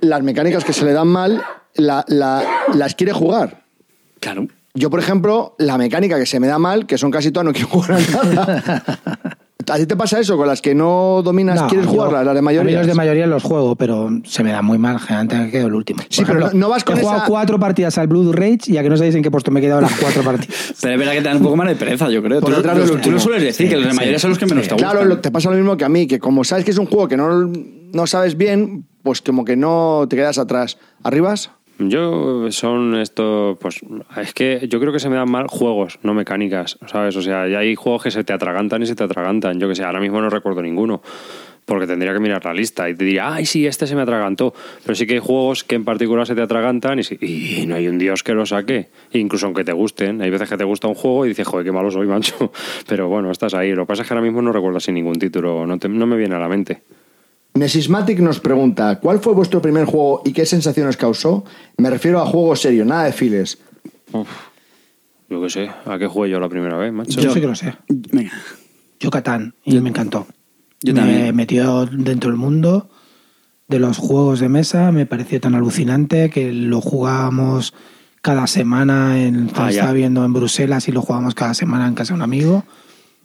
las 0.00 0.22
mecánicas 0.22 0.64
que 0.64 0.72
se 0.72 0.84
le 0.84 0.92
dan 0.92 1.08
mal, 1.08 1.42
la- 1.74 2.04
la- 2.08 2.44
las 2.74 2.94
quiere 2.94 3.12
jugar. 3.12 3.64
Claro. 4.20 4.48
Yo, 4.74 4.88
por 4.90 5.00
ejemplo, 5.00 5.54
la 5.58 5.76
mecánica 5.78 6.18
que 6.18 6.26
se 6.26 6.38
me 6.40 6.46
da 6.46 6.58
mal, 6.58 6.86
que 6.86 6.96
son 6.98 7.10
casi 7.10 7.32
todas, 7.32 7.44
no 7.46 7.52
quiero 7.52 7.68
jugar 7.68 7.92
a 7.92 8.00
nada. 8.00 8.82
¿A 9.68 9.76
ti 9.76 9.86
te 9.86 9.96
pasa 9.96 10.18
eso? 10.20 10.36
¿Con 10.36 10.46
las 10.46 10.62
que 10.62 10.74
no 10.74 11.20
dominas 11.24 11.60
No, 11.60 11.66
quieres 11.68 11.86
yo- 11.86 11.92
jugarlas, 11.92 12.24
las 12.24 12.34
de 12.34 12.38
A 12.38 12.42
mayoría? 12.42 12.78
los 12.78 12.86
de 12.86 12.94
mayoría 12.94 13.26
los 13.26 13.42
juego, 13.42 13.76
pero 13.76 14.08
se 14.24 14.42
me 14.42 14.52
da 14.52 14.62
muy 14.62 14.78
mal. 14.78 14.98
Generalmente 14.98 15.36
me 15.38 15.50
quedo 15.50 15.66
el 15.66 15.74
último. 15.74 16.02
Sí, 16.08 16.22
pero 16.26 16.40
no- 16.40 16.50
no 16.52 16.68
vas 16.68 16.84
con 16.84 16.96
He 16.98 17.02
jugado 17.02 17.22
cuatro 17.26 17.58
partidas 17.58 17.98
al 17.98 18.06
Blue 18.06 18.32
Rage 18.32 18.58
y 18.66 18.72
ya 18.74 18.82
que 18.82 18.88
no 18.90 18.96
sabéis 18.96 19.14
en 19.14 19.22
qué 19.22 19.30
puesto 19.30 19.50
me 19.50 19.60
he 19.60 19.62
quedado 19.62 19.80
las 19.80 19.92
cuatro 19.98 20.22
partidas. 20.22 20.74
Pero 20.80 20.94
es 20.94 20.98
verdad 20.98 21.12
que 21.12 21.18
te 21.22 21.28
dan 21.28 21.36
un 21.38 21.42
poco 21.42 21.56
más 21.56 21.68
de 21.68 21.76
pereza, 21.76 22.08
yo 22.10 22.22
creo. 22.22 22.40
Por 22.40 22.54
Tú, 23.00 23.10
lo 23.10 23.20
sueles 23.20 23.42
decir, 23.42 23.66
Sí, 23.66 23.70
que 23.70 23.76
los 23.76 23.84
de 23.86 23.90
sí, 23.92 23.96
mayoría 23.96 24.18
son 24.18 24.30
los 24.30 24.38
que 24.38 24.46
menos 24.46 24.66
te 24.68 24.74
gustan. 24.74 24.90
Claro, 24.90 25.04
lo- 25.06 25.18
te 25.20 25.30
pasa 25.30 25.50
lo 25.50 25.56
mismo 25.56 25.76
que 25.76 25.84
a 25.84 25.88
mí, 25.88 26.06
que 26.06 26.18
como 26.18 26.44
sabes 26.44 26.64
que 26.64 26.70
es 26.70 26.78
un 26.78 26.86
juego 26.86 27.08
que 27.08 27.16
no, 27.16 27.50
no 27.92 28.06
sabes 28.06 28.36
bien, 28.36 28.86
pues 29.02 29.20
como 29.22 29.44
que 29.44 29.56
no 29.56 30.06
te 30.08 30.16
quedas 30.16 30.38
atrás. 30.38 30.78
¿Arribas? 31.02 31.50
Yo 31.82 32.52
son 32.52 32.94
esto, 32.96 33.56
pues 33.60 33.80
es 34.18 34.34
que 34.34 34.66
yo 34.68 34.78
creo 34.80 34.92
que 34.92 35.00
se 35.00 35.08
me 35.08 35.16
dan 35.16 35.30
mal 35.30 35.46
juegos, 35.48 35.98
no 36.02 36.12
mecánicas, 36.12 36.78
¿sabes? 36.86 37.16
O 37.16 37.22
sea, 37.22 37.48
ya 37.48 37.60
hay 37.60 37.74
juegos 37.74 38.02
que 38.02 38.10
se 38.10 38.22
te 38.22 38.34
atragantan 38.34 38.82
y 38.82 38.86
se 38.86 38.94
te 38.94 39.02
atragantan. 39.04 39.58
Yo 39.58 39.66
que 39.66 39.74
sé, 39.74 39.82
ahora 39.84 39.98
mismo 40.00 40.20
no 40.20 40.28
recuerdo 40.28 40.60
ninguno, 40.60 41.00
porque 41.64 41.86
tendría 41.86 42.12
que 42.12 42.20
mirar 42.20 42.44
la 42.44 42.52
lista 42.52 42.88
y 42.90 42.94
te 42.94 43.04
diría, 43.06 43.32
ay, 43.32 43.46
sí, 43.46 43.66
este 43.66 43.86
se 43.86 43.96
me 43.96 44.02
atragantó. 44.02 44.52
Pero 44.82 44.94
sí 44.94 45.06
que 45.06 45.14
hay 45.14 45.20
juegos 45.20 45.64
que 45.64 45.74
en 45.76 45.84
particular 45.86 46.26
se 46.26 46.34
te 46.34 46.42
atragantan 46.42 46.98
y, 46.98 47.02
si- 47.02 47.16
y 47.20 47.64
no 47.66 47.76
hay 47.76 47.88
un 47.88 47.96
dios 47.96 48.22
que 48.22 48.34
lo 48.34 48.44
saque. 48.44 48.88
Incluso 49.12 49.46
aunque 49.46 49.64
te 49.64 49.72
gusten, 49.72 50.20
hay 50.20 50.28
veces 50.28 50.50
que 50.50 50.58
te 50.58 50.64
gusta 50.64 50.86
un 50.86 50.94
juego 50.94 51.24
y 51.24 51.30
dices, 51.30 51.46
joder, 51.46 51.64
qué 51.64 51.72
malo 51.72 51.90
soy, 51.90 52.06
macho. 52.08 52.52
Pero 52.88 53.08
bueno, 53.08 53.30
estás 53.30 53.54
ahí. 53.54 53.72
Lo 53.72 53.84
que 53.84 53.88
pasa 53.88 54.02
es 54.02 54.08
que 54.08 54.12
ahora 54.12 54.24
mismo 54.26 54.42
no 54.42 54.52
recuerdo 54.52 54.76
así 54.76 54.92
ningún 54.92 55.18
título, 55.18 55.66
no, 55.66 55.78
te- 55.78 55.88
no 55.88 56.06
me 56.06 56.16
viene 56.18 56.34
a 56.34 56.38
la 56.40 56.48
mente. 56.48 56.82
Nesismatic 57.60 58.20
nos 58.20 58.40
pregunta, 58.40 58.98
¿cuál 59.00 59.20
fue 59.20 59.34
vuestro 59.34 59.60
primer 59.60 59.84
juego 59.84 60.22
y 60.24 60.32
qué 60.32 60.46
sensaciones 60.46 60.96
causó? 60.96 61.44
Me 61.76 61.90
refiero 61.90 62.18
a 62.18 62.24
juego 62.24 62.56
serio, 62.56 62.86
nada 62.86 63.04
de 63.04 63.12
files. 63.12 63.58
Yo 65.28 65.42
qué 65.42 65.50
sé, 65.50 65.70
¿a 65.84 65.98
qué 65.98 66.06
jugué 66.06 66.30
yo 66.30 66.40
la 66.40 66.48
primera 66.48 66.78
vez, 66.78 66.90
macho? 66.90 67.20
Yo 67.20 67.34
sí 67.34 67.38
que 67.38 67.46
lo 67.46 67.54
sé. 67.54 67.74
Venga. 67.88 68.32
Yo 68.98 69.10
Catán, 69.10 69.54
y 69.62 69.78
me 69.78 69.90
encantó. 69.90 70.26
Yo 70.80 70.94
me 70.94 71.00
también. 71.00 71.36
metió 71.36 71.84
dentro 71.84 72.30
del 72.30 72.38
mundo 72.38 72.88
de 73.68 73.78
los 73.78 73.98
juegos 73.98 74.40
de 74.40 74.48
mesa, 74.48 74.90
me 74.90 75.04
pareció 75.04 75.38
tan 75.38 75.54
alucinante 75.54 76.30
que 76.30 76.54
lo 76.54 76.80
jugábamos 76.80 77.74
cada 78.22 78.46
semana, 78.46 79.22
en, 79.22 79.50
Ah, 79.54 79.70
estaba 79.70 79.92
viendo 79.92 80.24
en 80.24 80.32
Bruselas 80.32 80.88
y 80.88 80.92
lo 80.92 81.02
jugábamos 81.02 81.34
cada 81.34 81.52
semana 81.52 81.86
en 81.86 81.94
casa 81.94 82.14
de 82.14 82.16
un 82.16 82.22
amigo. 82.22 82.64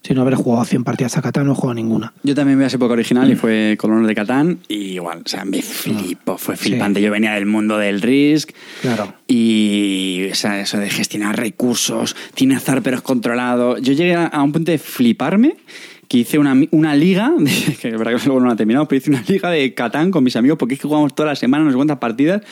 Sin 0.06 0.19
haber 0.19 0.35
jugado 0.35 0.64
100 0.64 0.84
partidas 0.84 1.17
a 1.17 1.24
Catán, 1.24 1.48
no 1.48 1.53
he 1.53 1.56
jugado 1.56 1.74
ninguna. 1.74 2.14
Yo 2.22 2.35
también 2.35 2.59
vi 2.59 2.66
esa 2.66 2.75
época 2.75 2.93
original 2.93 3.32
y 3.32 3.35
fue 3.35 3.75
Colonos 3.80 4.08
de 4.08 4.14
Catán 4.14 4.59
y 4.67 4.92
igual, 4.93 5.24
o 5.25 5.27
sea, 5.27 5.45
me 5.45 5.64
flipó, 5.64 6.38
fue 6.38 6.56
flipante. 6.56 7.01
Yo 7.01 7.09
venía 7.09 7.34
del 7.34 7.48
mundo 7.48 7.80
del 7.80 8.03
Risk 8.03 8.51
Claro. 8.84 9.16
y 9.27 10.27
o 10.32 10.35
sea, 10.35 10.61
eso 10.61 10.77
de 10.77 10.92
gestionar 10.92 11.35
recursos, 11.35 12.16
tiene 12.35 12.56
azar 12.56 12.84
pero 12.84 12.98
es 12.98 13.01
controlado. 13.01 13.80
Yo 13.80 13.93
llegué 13.93 14.14
a, 14.14 14.43
un 14.43 14.51
punto 14.51 14.69
de 14.69 14.77
fliparme 14.77 15.56
que 16.08 16.19
hice 16.19 16.38
una, 16.38 16.56
una 16.69 16.95
liga, 16.95 17.34
que 17.82 17.88
es 17.88 17.98
verdad 17.98 18.16
que 18.16 18.25
luego 18.27 18.42
no 18.42 18.48
la 18.50 18.56
terminado, 18.56 18.88
pero 18.88 19.00
hice 19.00 19.09
una 19.09 19.24
liga 19.27 19.50
de 19.50 19.74
Catán 19.74 20.11
con 20.11 20.24
mis 20.24 20.35
amigos 20.35 20.59
porque 20.59 20.75
es 20.75 20.80
que 20.80 20.88
jugamos 20.88 21.16
toda 21.16 21.30
la 21.30 21.35
semana, 21.35 21.64
no 21.66 21.72
sé 21.72 21.77
cuántas 21.77 21.98
partidas, 21.98 22.43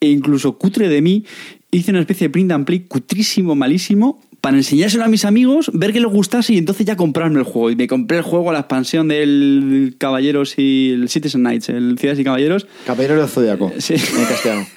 e 0.00 0.08
incluso 0.08 0.58
cutre 0.58 0.88
de 0.88 1.02
mí, 1.02 1.24
hice 1.70 1.92
una 1.92 2.00
especie 2.00 2.26
de 2.26 2.32
print 2.32 2.50
and 2.50 2.64
play 2.64 2.80
cutrísimo, 2.80 3.54
malísimo, 3.54 4.20
para 4.40 4.56
enseñárselo 4.56 5.04
a 5.04 5.08
mis 5.08 5.24
amigos, 5.24 5.70
ver 5.74 5.92
que 5.92 6.00
les 6.00 6.10
gustase 6.10 6.54
y 6.54 6.58
entonces 6.58 6.86
ya 6.86 6.96
comprarme 6.96 7.38
el 7.38 7.44
juego. 7.44 7.70
Y 7.70 7.76
me 7.76 7.86
compré 7.86 8.18
el 8.18 8.22
juego, 8.22 8.52
la 8.52 8.60
expansión 8.60 9.08
del 9.08 9.96
Caballeros 9.98 10.58
y 10.58 10.92
el 10.92 11.08
Citizen 11.08 11.42
Knights, 11.42 11.68
el 11.68 11.98
Ciudades 11.98 12.20
y 12.20 12.24
Caballeros. 12.24 12.66
Caballero 12.86 13.16
del 13.16 13.28
Zodiaco. 13.28 13.72
Sí. 13.78 13.94
En 13.94 14.24
castellano. 14.24 14.66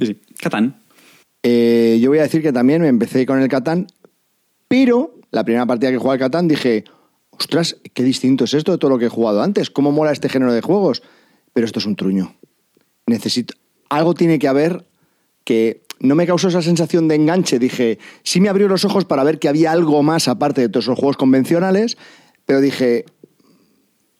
Sí, 0.00 0.16
Catán. 0.40 0.80
Eh, 1.42 1.98
yo 2.00 2.10
voy 2.10 2.18
a 2.18 2.22
decir 2.22 2.40
que 2.40 2.52
también 2.52 2.82
me 2.82 2.88
empecé 2.88 3.26
con 3.26 3.40
el 3.40 3.48
Catán, 3.48 3.88
pero 4.68 5.18
la 5.32 5.42
primera 5.42 5.66
partida 5.66 5.90
que 5.90 5.98
jugué 5.98 6.12
al 6.12 6.18
Catán 6.20 6.46
dije, 6.46 6.84
ostras, 7.30 7.76
qué 7.94 8.04
distinto 8.04 8.44
es 8.44 8.54
esto 8.54 8.70
de 8.70 8.78
todo 8.78 8.90
lo 8.90 8.98
que 8.98 9.06
he 9.06 9.08
jugado 9.08 9.42
antes, 9.42 9.70
cómo 9.70 9.90
mola 9.90 10.12
este 10.12 10.28
género 10.28 10.52
de 10.52 10.60
juegos. 10.60 11.02
Pero 11.52 11.66
esto 11.66 11.80
es 11.80 11.86
un 11.86 11.96
truño. 11.96 12.36
Necesito. 13.06 13.54
Algo 13.88 14.14
tiene 14.14 14.38
que 14.38 14.46
haber 14.46 14.86
que 15.42 15.82
no 16.00 16.14
me 16.14 16.26
causó 16.26 16.48
esa 16.48 16.62
sensación 16.62 17.08
de 17.08 17.16
enganche. 17.16 17.58
Dije, 17.58 17.98
sí 18.22 18.40
me 18.40 18.48
abrió 18.48 18.68
los 18.68 18.84
ojos 18.84 19.04
para 19.04 19.24
ver 19.24 19.38
que 19.38 19.48
había 19.48 19.72
algo 19.72 20.02
más 20.02 20.28
aparte 20.28 20.60
de 20.60 20.68
todos 20.68 20.86
los 20.86 20.98
juegos 20.98 21.16
convencionales, 21.16 21.96
pero 22.46 22.60
dije, 22.60 23.04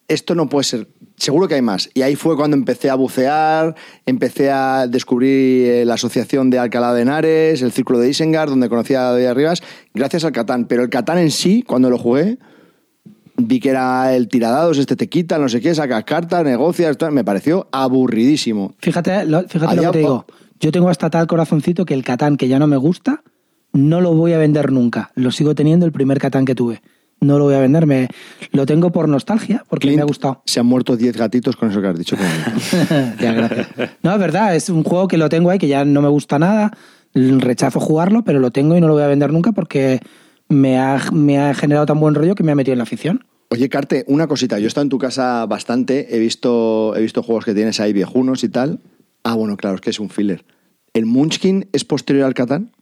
esto 0.08 0.34
no 0.34 0.48
puede 0.48 0.64
ser. 0.64 0.88
Seguro 1.16 1.48
que 1.48 1.54
hay 1.54 1.62
más. 1.62 1.90
Y 1.94 2.02
ahí 2.02 2.14
fue 2.14 2.36
cuando 2.36 2.56
empecé 2.56 2.90
a 2.90 2.94
bucear, 2.94 3.74
empecé 4.06 4.50
a 4.50 4.86
descubrir 4.86 5.66
eh, 5.66 5.84
la 5.84 5.94
asociación 5.94 6.48
de 6.48 6.58
Alcalá 6.58 6.94
de 6.94 7.02
Henares, 7.02 7.62
el 7.62 7.72
Círculo 7.72 7.98
de 7.98 8.10
Isengard, 8.10 8.50
donde 8.50 8.68
conocí 8.68 8.94
a 8.94 9.02
David 9.02 9.26
Arribas, 9.26 9.62
gracias 9.94 10.24
al 10.24 10.32
Catán. 10.32 10.66
Pero 10.66 10.82
el 10.82 10.90
Catán 10.90 11.18
en 11.18 11.30
sí, 11.30 11.62
cuando 11.62 11.90
lo 11.90 11.98
jugué, 11.98 12.38
vi 13.36 13.60
que 13.60 13.70
era 13.70 14.14
el 14.14 14.28
tiradados, 14.28 14.78
este 14.78 14.96
te 14.96 15.08
quita, 15.08 15.38
no 15.38 15.48
sé 15.48 15.60
qué, 15.60 15.74
sacas 15.74 16.04
cartas, 16.04 16.44
negocias, 16.44 16.96
me 17.10 17.24
pareció 17.24 17.68
aburridísimo. 17.72 18.74
Fíjate, 18.78 19.24
lo, 19.24 19.42
fíjate 19.48 19.76
lo 19.76 19.82
que 19.82 19.88
te 19.90 19.98
digo. 19.98 20.26
Yo 20.60 20.72
tengo 20.72 20.88
hasta 20.88 21.10
tal 21.10 21.26
corazoncito 21.26 21.84
que 21.84 21.94
el 21.94 22.04
Catán 22.04 22.36
que 22.36 22.48
ya 22.48 22.58
no 22.58 22.66
me 22.66 22.76
gusta, 22.76 23.22
no 23.72 24.00
lo 24.00 24.14
voy 24.14 24.32
a 24.32 24.38
vender 24.38 24.72
nunca. 24.72 25.10
Lo 25.14 25.30
sigo 25.30 25.54
teniendo 25.54 25.86
el 25.86 25.92
primer 25.92 26.18
Catán 26.18 26.44
que 26.44 26.54
tuve. 26.54 26.82
No 27.20 27.38
lo 27.38 27.44
voy 27.44 27.54
a 27.54 27.60
vender, 27.60 27.86
me, 27.86 28.08
lo 28.52 28.64
tengo 28.64 28.92
por 28.92 29.08
nostalgia, 29.08 29.64
porque 29.68 29.90
me 29.90 30.00
ha 30.00 30.04
gustado. 30.04 30.42
Se 30.46 30.60
han 30.60 30.66
muerto 30.66 30.96
10 30.96 31.16
gatitos 31.16 31.56
con 31.56 31.70
eso 31.70 31.80
que 31.80 31.88
has 31.88 31.98
dicho. 31.98 32.16
ya, 33.20 33.32
gracias. 33.32 33.68
No, 34.02 34.12
es 34.12 34.18
verdad, 34.20 34.54
es 34.54 34.68
un 34.68 34.84
juego 34.84 35.08
que 35.08 35.18
lo 35.18 35.28
tengo 35.28 35.50
ahí, 35.50 35.58
que 35.58 35.66
ya 35.66 35.84
no 35.84 36.00
me 36.00 36.08
gusta 36.08 36.38
nada, 36.38 36.70
rechazo 37.14 37.80
jugarlo, 37.80 38.22
pero 38.22 38.38
lo 38.38 38.52
tengo 38.52 38.76
y 38.76 38.80
no 38.80 38.86
lo 38.86 38.94
voy 38.94 39.02
a 39.02 39.08
vender 39.08 39.32
nunca 39.32 39.50
porque 39.50 40.00
me 40.48 40.78
ha, 40.78 41.00
me 41.12 41.40
ha 41.40 41.54
generado 41.54 41.86
tan 41.86 41.98
buen 41.98 42.14
rollo 42.14 42.36
que 42.36 42.44
me 42.44 42.52
ha 42.52 42.54
metido 42.54 42.74
en 42.74 42.78
la 42.78 42.84
afición. 42.84 43.24
Oye, 43.50 43.68
Carte, 43.68 44.04
una 44.06 44.28
cosita. 44.28 44.58
Yo 44.58 44.66
he 44.66 44.68
estado 44.68 44.82
en 44.82 44.90
tu 44.90 44.98
casa 44.98 45.44
bastante, 45.46 46.14
he 46.14 46.20
visto, 46.20 46.94
he 46.94 47.00
visto 47.00 47.24
juegos 47.24 47.44
que 47.44 47.54
tienes 47.54 47.80
ahí 47.80 47.92
viejunos 47.92 48.44
y 48.44 48.48
tal. 48.48 48.78
Ah, 49.30 49.34
bueno, 49.34 49.56
claro, 49.58 49.74
es 49.76 49.80
que 49.82 49.90
es 49.90 50.00
un 50.00 50.08
filler. 50.08 50.44
¿El 50.94 51.04
Munchkin 51.04 51.68
es 51.72 51.84
posterior 51.84 52.24
al 52.24 52.32
Catán? 52.32 52.72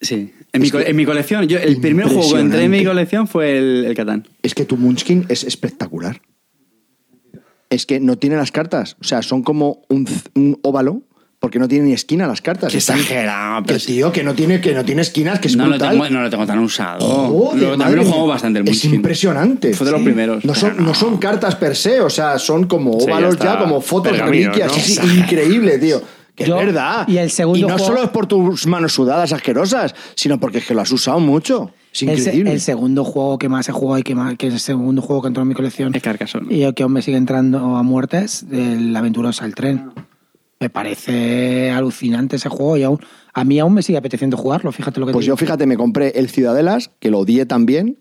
Sí. 0.00 0.32
En 0.52 0.60
mi, 0.62 0.70
co- 0.70 0.80
en 0.80 0.96
mi 0.96 1.04
colección, 1.04 1.46
yo, 1.46 1.58
el 1.58 1.80
primer 1.80 2.06
juego 2.06 2.34
que 2.34 2.40
entré 2.40 2.64
en 2.64 2.70
mi 2.72 2.84
colección 2.84 3.28
fue 3.28 3.58
el, 3.58 3.84
el 3.84 3.94
Catán. 3.94 4.26
Es 4.42 4.54
que 4.54 4.64
tu 4.64 4.76
Munchkin 4.76 5.26
es 5.28 5.44
espectacular. 5.44 6.20
Es 7.70 7.86
que 7.86 8.00
no 8.00 8.16
tiene 8.18 8.34
las 8.36 8.50
cartas. 8.50 8.96
O 9.00 9.04
sea, 9.04 9.22
son 9.22 9.42
como 9.42 9.82
un 9.88 10.58
óvalo, 10.62 11.02
porque 11.40 11.58
no 11.58 11.68
tiene 11.68 11.86
ni 11.86 11.92
esquina 11.92 12.26
las 12.26 12.40
cartas. 12.40 12.72
Qué 12.72 12.78
Están- 12.78 12.98
exagerado, 12.98 13.64
Que, 13.64 13.74
tío, 13.78 14.10
que 14.12 14.22
no 14.24 14.34
tiene, 14.34 14.60
que 14.60 14.74
no 14.74 14.84
tiene 14.84 15.02
esquinas, 15.02 15.38
que 15.38 15.48
es 15.48 15.56
no, 15.56 15.64
lo 15.64 15.70
brutal. 15.70 15.90
tengo, 15.92 16.10
no 16.10 16.22
lo 16.22 16.30
tengo 16.30 16.46
tan 16.46 16.58
usado. 16.58 17.00
Joder, 17.06 17.62
Lo- 17.62 17.78
también 17.78 17.96
lo 17.98 18.04
jugamos 18.04 18.28
bastante 18.28 18.58
el 18.60 18.68
Es 18.68 18.84
impresionante. 18.84 19.72
Fue 19.74 19.84
de 19.86 19.92
los 19.92 20.00
Sí. 20.00 20.04
primeros. 20.06 20.44
No 20.44 20.54
son, 20.54 20.84
no 20.84 20.94
son 20.94 21.18
cartas 21.18 21.54
per 21.56 21.76
se, 21.76 22.00
o 22.00 22.10
sea, 22.10 22.38
son 22.38 22.64
como 22.66 22.98
Sí, 23.00 23.06
ya 23.06 23.12
óvalos 23.12 23.38
ya, 23.38 23.58
como 23.58 23.80
fotos 23.80 24.12
Pergaminos, 24.12 24.56
reliquias. 24.56 24.72
¿no? 24.76 24.82
Sí, 24.82 24.94
sí, 24.96 25.18
increíble, 25.18 25.78
tío. 25.78 26.02
Que 26.34 26.44
Yo- 26.44 26.58
es 26.60 26.66
verdad. 26.66 27.06
y 27.08 27.18
el 27.18 27.30
segundo 27.30 27.58
Y 27.58 27.62
no 27.62 27.68
juego- 27.70 27.84
solo 27.86 28.02
es 28.04 28.10
por 28.10 28.26
tus 28.26 28.66
manos 28.68 28.92
sudadas 28.92 29.32
asquerosas, 29.32 29.94
sino 30.14 30.38
porque 30.38 30.58
es 30.58 30.66
que 30.66 30.74
lo 30.74 30.80
has 30.82 30.92
usado 30.92 31.18
mucho. 31.18 31.72
Es 31.92 32.02
El, 32.02 32.16
increíble. 32.18 32.52
el 32.52 32.60
segundo 32.60 33.02
juego 33.04 33.38
que 33.38 33.48
más 33.48 33.68
he 33.68 33.72
jugado 33.72 33.98
y 33.98 34.02
que, 34.04 34.14
más, 34.14 34.36
que 34.36 34.46
es 34.48 34.52
el 34.54 34.60
segundo 34.60 35.02
juego 35.02 35.22
que 35.22 35.28
entró 35.28 35.42
en 35.42 35.48
mi 35.48 35.54
colección 35.54 35.92
Es 35.94 36.02
Carcassonne. 36.02 36.46
y 36.54 36.72
que 36.74 36.82
aún 36.84 36.92
me 36.92 37.02
sigue 37.02 37.16
entrando 37.16 37.76
a 37.76 37.82
muertes, 37.82 38.44
el 38.52 38.94
Aventurosa 38.94 39.46
el 39.46 39.54
tren. 39.56 39.90
Me 40.60 40.70
parece 40.70 41.70
alucinante 41.70 42.36
ese 42.36 42.48
juego 42.48 42.76
y 42.76 42.82
aún, 42.82 42.98
a 43.32 43.44
mí 43.44 43.58
aún 43.60 43.74
me 43.74 43.82
sigue 43.82 43.98
apeteciendo 43.98 44.36
jugarlo, 44.36 44.72
fíjate 44.72 44.98
lo 44.98 45.06
que 45.06 45.12
te 45.12 45.14
Pues 45.14 45.26
yo, 45.26 45.32
digo. 45.34 45.36
fíjate, 45.36 45.66
me 45.66 45.76
compré 45.76 46.18
el 46.18 46.28
Ciudadelas, 46.28 46.90
que 46.98 47.10
lo 47.10 47.20
odié 47.20 47.46
también, 47.46 47.98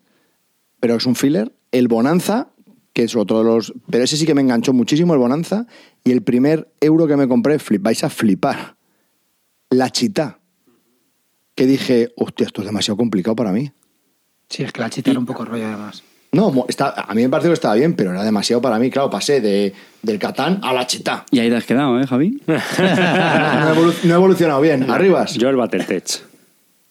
pero 0.80 0.96
es 0.96 1.06
un 1.06 1.16
filler. 1.16 1.54
El 1.72 1.88
Bonanza, 1.88 2.50
que 2.94 3.04
es 3.04 3.16
otro 3.16 3.40
de 3.40 3.44
los. 3.44 3.74
Pero 3.92 4.04
ese 4.04 4.18
sí 4.18 4.26
que 4.26 4.34
me 4.34 4.42
enganchó 4.42 4.74
muchísimo, 4.74 5.14
el 5.14 5.20
Bonanza. 5.20 5.68
Y 6.04 6.12
el 6.12 6.24
primer 6.24 6.72
euro 6.80 7.06
que 7.08 7.16
me 7.18 7.28
compré, 7.28 7.60
flip, 7.60 7.82
vais 7.84 8.04
a 8.04 8.10
flipar. 8.10 8.76
La 9.70 9.90
Chita. 9.92 10.40
Que 11.54 11.66
dije, 11.68 12.10
hostia, 12.16 12.46
esto 12.48 12.62
es 12.62 12.68
demasiado 12.68 12.98
complicado 12.98 13.36
para 13.36 13.52
mí. 13.52 13.72
Sí, 14.50 14.64
es 14.64 14.72
que 14.72 14.80
la 14.82 14.90
chita 14.90 15.12
era 15.12 15.20
un 15.20 15.26
poco 15.26 15.44
rollo 15.44 15.66
además. 15.68 16.04
No, 16.32 16.52
mo- 16.52 16.66
está, 16.68 16.90
a 17.08 17.14
mí 17.14 17.22
me 17.24 17.30
pareció 17.30 17.50
que 17.52 17.56
estaba 17.56 17.76
bien, 17.76 17.94
pero 17.94 18.12
era 18.12 18.24
demasiado 18.24 18.62
para 18.62 18.78
mí. 18.80 18.90
Claro, 18.92 19.10
pasé 19.10 19.40
de, 19.42 19.74
del 20.02 20.20
Catán 20.20 20.60
a 20.62 20.74
la 20.74 20.86
Chita. 20.86 21.26
Y 21.32 21.40
ahí 21.40 21.50
te 21.50 21.56
has 21.56 21.64
quedado, 21.66 22.00
¿eh, 22.00 22.06
Javi? 22.06 22.42
No 22.48 22.54
he, 22.54 23.76
evolu- 23.76 24.04
no 24.04 24.14
he 24.14 24.18
evolucionado 24.18 24.62
bien. 24.62 24.90
Arribas. 24.92 25.36
Yo 25.36 25.50
el 25.50 25.56
Battletech. 25.56 26.22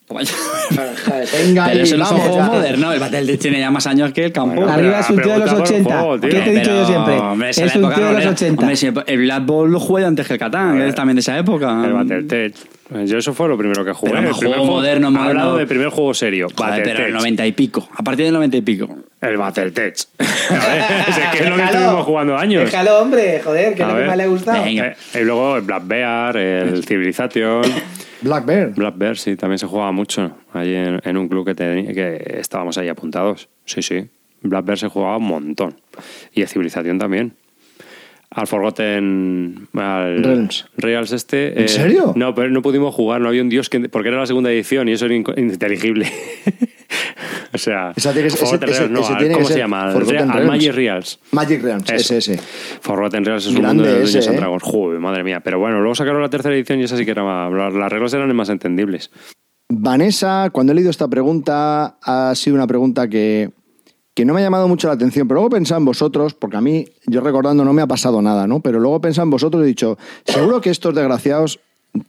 Venga, 0.08 1.64
Pero 1.66 1.78
ahí, 1.78 1.80
eso 1.80 1.96
no 1.96 2.04
es 2.04 2.10
un 2.12 2.18
juego 2.18 2.36
ya. 2.38 2.44
moderno. 2.46 2.92
El 2.92 3.00
Battlefield 3.00 3.40
tiene 3.40 3.58
ya 3.60 3.70
más 3.70 3.86
años 3.86 4.12
que 4.12 4.26
el 4.26 4.32
campo. 4.32 4.54
Bueno, 4.54 4.70
Arriba 4.72 5.00
es 5.00 5.10
un 5.10 5.16
tío 5.20 5.32
de 5.32 5.38
los 5.38 5.48
pregunta 5.50 5.64
por 5.64 5.74
el 5.74 5.80
80. 5.82 5.98
juego, 6.00 6.20
tío. 6.20 6.30
¿Qué 6.30 6.36
te 6.40 6.50
he 6.50 6.58
dicho 6.58 6.70
yo 6.70 6.86
siempre? 6.86 7.14
hombre, 7.18 7.50
es 7.50 7.58
un 7.58 7.64
tío 7.70 7.80
de 7.80 7.88
los 7.88 7.98
rolera. 7.98 8.30
80. 8.30 8.60
Hombre, 8.62 8.76
si 8.76 8.86
el 8.86 9.18
Blood 9.18 9.42
Bowl 9.42 9.70
lo 9.70 9.80
jugué 9.80 10.04
antes 10.04 10.26
que 10.26 10.32
el 10.34 10.38
Catán, 10.38 10.76
que 10.78 10.88
es 10.88 10.94
también 10.94 11.16
de 11.16 11.20
esa 11.20 11.36
época. 11.38 11.82
El 11.84 11.92
Battletech. 11.92 12.54
Yo 13.04 13.18
eso 13.18 13.34
fue 13.34 13.48
lo 13.48 13.58
primero 13.58 13.84
que 13.84 13.92
jugué. 13.92 14.12
Pero 14.12 14.28
el 14.30 14.34
primer 14.36 14.56
juego 14.58 14.72
moderno, 14.72 15.10
moderno. 15.10 15.30
Hablado 15.30 15.56
de 15.56 15.66
primer 15.66 15.88
juego 15.88 16.14
serio. 16.14 16.46
Joder, 16.56 16.82
pero 16.84 17.04
el 17.06 17.12
Battletech. 17.12 17.14
90 17.14 17.46
y 17.46 17.52
pico. 17.52 17.88
A 17.96 18.02
partir 18.04 18.24
del 18.26 18.34
90 18.34 18.56
y 18.58 18.60
pico. 18.62 18.96
El 19.20 19.36
Battletech. 19.36 19.96
A 20.18 20.22
ver, 20.54 20.82
es 21.08 21.16
que 21.32 21.44
es 21.44 21.50
lo 21.50 21.56
que 21.56 21.64
estuvimos 21.64 22.04
jugando 22.04 22.36
años. 22.36 22.64
Déjalo, 22.64 23.00
hombre, 23.00 23.40
joder, 23.42 23.74
que 23.74 23.82
es 23.82 23.88
A 23.88 23.92
lo 23.92 23.98
que 23.98 24.06
más 24.06 24.16
le 24.16 24.22
ha 24.22 24.26
gustado. 24.28 24.62
Venga. 24.64 24.86
Eh, 24.86 24.96
y 25.20 25.24
luego 25.24 25.56
el 25.56 25.62
Black 25.62 25.82
Bear, 25.86 26.36
el 26.36 26.84
Civilization. 26.84 27.62
Black 28.22 28.46
Bear. 28.46 28.70
Black 28.70 28.94
Bear, 28.96 29.16
sí, 29.18 29.36
también 29.36 29.58
se 29.58 29.66
jugaba 29.66 29.90
mucho 29.92 30.32
allí 30.52 30.74
en, 30.74 31.00
en 31.04 31.16
un 31.16 31.28
club 31.28 31.44
que, 31.44 31.54
te- 31.54 31.92
que 31.92 32.38
estábamos 32.40 32.78
ahí 32.78 32.88
apuntados. 32.88 33.48
Sí, 33.64 33.82
sí. 33.82 34.06
Black 34.42 34.64
Bear 34.64 34.78
se 34.78 34.88
jugaba 34.88 35.16
un 35.16 35.24
montón. 35.26 35.74
Y 36.32 36.42
el 36.42 36.48
Civilización 36.48 36.98
también. 36.98 37.34
Al 38.30 38.46
Forgotten. 38.46 39.68
Al 39.74 40.22
Realms. 40.22 40.66
Realms 40.76 41.12
este. 41.12 41.60
¿En 41.62 41.68
serio? 41.68 42.12
No, 42.16 42.34
pero 42.34 42.50
no 42.50 42.60
pudimos 42.62 42.94
jugar, 42.94 43.20
no 43.20 43.28
había 43.28 43.42
un 43.42 43.48
dios 43.48 43.70
que. 43.70 43.88
Porque 43.88 44.08
era 44.08 44.18
la 44.18 44.26
segunda 44.26 44.50
edición 44.50 44.88
y 44.88 44.92
eso 44.92 45.06
era 45.06 45.14
ininteligible. 45.14 46.06
o 47.54 47.58
sea. 47.58 47.92
Esa 47.96 48.12
tiene 48.12 48.28
que 48.28 48.36
Forgotten 48.36 48.68
ese- 48.68 48.78
Realms, 48.80 48.92
no, 48.92 49.00
ese 49.00 49.12
al- 49.12 49.18
tiene 49.18 49.28
que 49.34 49.34
¿Cómo 49.36 49.46
se 49.46 49.52
ser 49.54 49.62
llama? 49.62 49.82
Al, 49.84 49.92
Forgotten 49.92 50.14
Real- 50.16 50.30
al 50.30 50.36
Realms. 50.38 50.50
Magic 50.50 50.72
Reals. 50.74 51.20
Magic 51.32 51.62
Realms, 51.62 51.90
ese, 51.90 52.16
ese. 52.18 52.38
Forgotten 52.80 53.24
Realms 53.24 53.46
es 53.46 53.52
un 53.54 53.62
Grande 53.62 53.82
mundo 53.84 53.94
de 53.94 54.00
Dungeons 54.02 54.26
and 54.28 54.36
¿eh? 54.36 54.40
Dragons. 54.40 54.62
Joder, 54.64 55.00
madre 55.00 55.24
mía. 55.24 55.40
Pero 55.40 55.58
bueno, 55.58 55.78
luego 55.78 55.94
sacaron 55.94 56.20
la 56.20 56.28
tercera 56.30 56.54
edición 56.54 56.80
y 56.80 56.84
esa 56.84 56.96
sí 56.96 57.04
que 57.04 57.12
era 57.12 57.22
más. 57.24 57.52
Las 57.74 57.92
reglas 57.92 58.12
eran 58.12 58.34
más 58.34 58.48
entendibles. 58.48 59.10
Vanessa, 59.68 60.50
cuando 60.52 60.72
he 60.72 60.74
leído 60.76 60.90
esta 60.90 61.08
pregunta, 61.08 61.98
ha 62.02 62.34
sido 62.34 62.54
una 62.56 62.66
pregunta 62.66 63.08
que, 63.08 63.50
que 64.16 64.24
no 64.24 64.32
me 64.32 64.40
ha 64.40 64.44
llamado 64.44 64.66
mucho 64.66 64.88
la 64.88 64.94
atención, 64.94 65.28
pero 65.28 65.40
luego 65.40 65.54
he 65.54 65.58
pensado 65.58 65.78
en 65.78 65.84
vosotros, 65.84 66.32
porque 66.32 66.56
a 66.56 66.62
mí, 66.62 66.86
yo 67.06 67.20
recordando, 67.20 67.66
no 67.66 67.74
me 67.74 67.82
ha 67.82 67.86
pasado 67.86 68.22
nada, 68.22 68.46
¿no? 68.46 68.60
Pero 68.60 68.80
luego 68.80 68.96
he 68.96 69.00
pensado 69.00 69.24
en 69.24 69.30
vosotros 69.30 69.60
y 69.60 69.64
he 69.64 69.68
dicho, 69.68 69.98
seguro 70.24 70.62
que 70.62 70.70
estos 70.70 70.94
desgraciados 70.94 71.60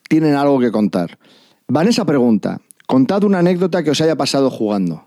tienen 0.07 0.35
algo 0.35 0.57
que 0.57 0.71
contar. 0.71 1.19
Vanessa 1.67 2.05
pregunta, 2.05 2.61
contad 2.87 3.25
una 3.25 3.39
anécdota 3.39 3.83
que 3.83 3.91
os 3.91 3.99
haya 3.99 4.15
pasado 4.15 4.49
jugando. 4.49 5.03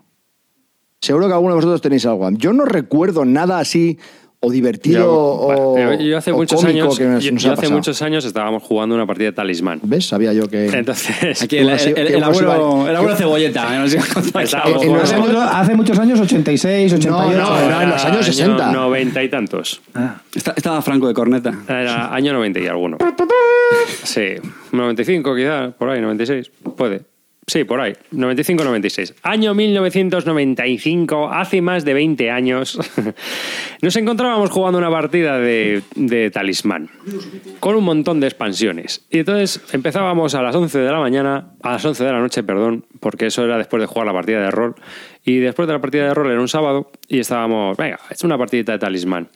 Seguro 0.99 1.25
que 1.25 1.33
alguno 1.33 1.53
de 1.53 1.55
vosotros 1.55 1.81
tenéis 1.81 2.05
algo. 2.05 2.29
Yo 2.33 2.53
no 2.53 2.65
recuerdo 2.65 3.25
nada 3.25 3.57
así 3.57 3.97
o 4.43 4.49
divertido 4.51 4.99
Yo, 5.01 5.11
o, 5.13 5.71
bueno, 5.73 6.01
yo 6.01 6.17
hace 6.17 6.31
o 6.31 6.37
muchos 6.37 6.59
cómico 6.59 6.85
años, 6.85 6.97
que 6.97 7.05
nos, 7.05 7.23
yo, 7.23 7.31
nos 7.31 7.43
yo 7.43 7.49
ha 7.49 7.53
hace 7.53 7.61
pasado. 7.61 7.77
muchos 7.77 8.01
años 8.01 8.25
estábamos 8.25 8.63
jugando 8.63 8.95
una 8.95 9.05
partida 9.05 9.27
de 9.27 9.33
talismán. 9.33 9.79
¿Ves? 9.83 10.07
Sabía 10.07 10.33
yo 10.33 10.49
que... 10.49 10.65
Entonces, 10.73 11.41
Aquí 11.43 11.57
el, 11.57 11.69
el- 11.69 11.97
el 11.97 12.07
sí 12.07 12.13
abuelo, 12.23 12.87
el 12.89 12.95
abuelo 12.95 13.15
cebolleta. 13.15 13.77
no 13.79 13.87
sé 13.87 13.99
Hace, 14.33 14.57
hace 14.57 15.75
muchos 15.75 15.99
años, 15.99 16.19
86, 16.19 16.93
88. 16.93 17.37
No, 17.37 17.59
no, 17.59 17.69
no, 17.69 17.81
en 17.83 17.89
los 17.91 18.03
años 18.03 18.25
60. 18.25 18.71
90 18.71 19.23
y 19.23 19.29
tantos. 19.29 19.81
Ah. 19.93 20.15
Está- 20.33 20.53
Estaba 20.57 20.81
Franco 20.81 21.07
de 21.07 21.13
corneta. 21.13 21.53
Era 21.67 22.13
año 22.13 22.33
90 22.33 22.59
y 22.61 22.67
alguno. 22.67 22.97
Sí, 24.03 24.35
95 24.71 25.35
quizás, 25.35 25.73
por 25.75 25.89
ahí, 25.89 26.01
96, 26.01 26.51
puede. 26.75 27.01
Sí, 27.51 27.65
por 27.65 27.81
ahí, 27.81 27.91
95-96. 28.13 29.15
Año 29.23 29.53
1995, 29.53 31.29
hace 31.33 31.61
más 31.61 31.83
de 31.83 31.93
20 31.93 32.31
años, 32.31 32.79
nos 33.81 33.93
encontrábamos 33.97 34.49
jugando 34.51 34.77
una 34.77 34.89
partida 34.89 35.37
de, 35.37 35.83
de 35.95 36.31
talismán, 36.31 36.89
con 37.59 37.75
un 37.75 37.83
montón 37.83 38.21
de 38.21 38.27
expansiones. 38.27 39.05
Y 39.09 39.19
entonces 39.19 39.59
empezábamos 39.73 40.33
a 40.33 40.41
las 40.41 40.55
11 40.55 40.79
de 40.79 40.91
la 40.93 40.99
mañana, 40.99 41.51
a 41.61 41.73
las 41.73 41.83
11 41.83 42.05
de 42.05 42.11
la 42.13 42.19
noche, 42.19 42.41
perdón, 42.41 42.85
porque 43.01 43.25
eso 43.25 43.43
era 43.43 43.57
después 43.57 43.81
de 43.81 43.87
jugar 43.87 44.07
la 44.07 44.13
partida 44.13 44.39
de 44.39 44.49
rol. 44.49 44.75
Y 45.25 45.39
después 45.39 45.67
de 45.67 45.73
la 45.73 45.81
partida 45.81 46.05
de 46.05 46.13
rol 46.13 46.31
era 46.31 46.39
un 46.39 46.47
sábado 46.47 46.89
y 47.09 47.19
estábamos, 47.19 47.75
venga, 47.75 47.99
es 48.09 48.23
una 48.23 48.37
partidita 48.37 48.71
de 48.71 48.79
talismán. 48.79 49.27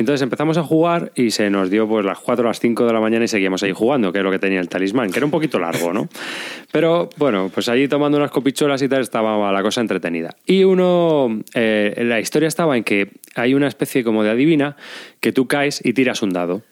Entonces 0.00 0.22
empezamos 0.22 0.56
a 0.56 0.62
jugar 0.62 1.12
y 1.14 1.30
se 1.30 1.50
nos 1.50 1.68
dio 1.68 1.86
pues 1.86 2.06
las 2.06 2.18
4 2.20 2.42
o 2.42 2.48
las 2.48 2.58
5 2.58 2.86
de 2.86 2.92
la 2.94 3.00
mañana 3.00 3.26
y 3.26 3.28
seguíamos 3.28 3.62
ahí 3.62 3.72
jugando, 3.72 4.10
que 4.10 4.20
es 4.20 4.24
lo 4.24 4.30
que 4.30 4.38
tenía 4.38 4.58
el 4.58 4.66
talismán, 4.66 5.10
que 5.10 5.18
era 5.18 5.26
un 5.26 5.30
poquito 5.30 5.58
largo, 5.58 5.92
¿no? 5.92 6.08
Pero 6.72 7.10
bueno, 7.18 7.50
pues 7.52 7.68
allí 7.68 7.86
tomando 7.86 8.16
unas 8.16 8.30
copichuelas 8.30 8.80
y 8.80 8.88
tal 8.88 9.02
estaba 9.02 9.52
la 9.52 9.62
cosa 9.62 9.82
entretenida. 9.82 10.34
Y 10.46 10.64
uno, 10.64 11.42
eh, 11.52 12.02
la 12.06 12.18
historia 12.18 12.48
estaba 12.48 12.78
en 12.78 12.84
que 12.84 13.10
hay 13.34 13.52
una 13.52 13.68
especie 13.68 14.02
como 14.02 14.24
de 14.24 14.30
adivina 14.30 14.74
que 15.20 15.32
tú 15.32 15.46
caes 15.46 15.84
y 15.84 15.92
tiras 15.92 16.22
un 16.22 16.30
dado. 16.30 16.62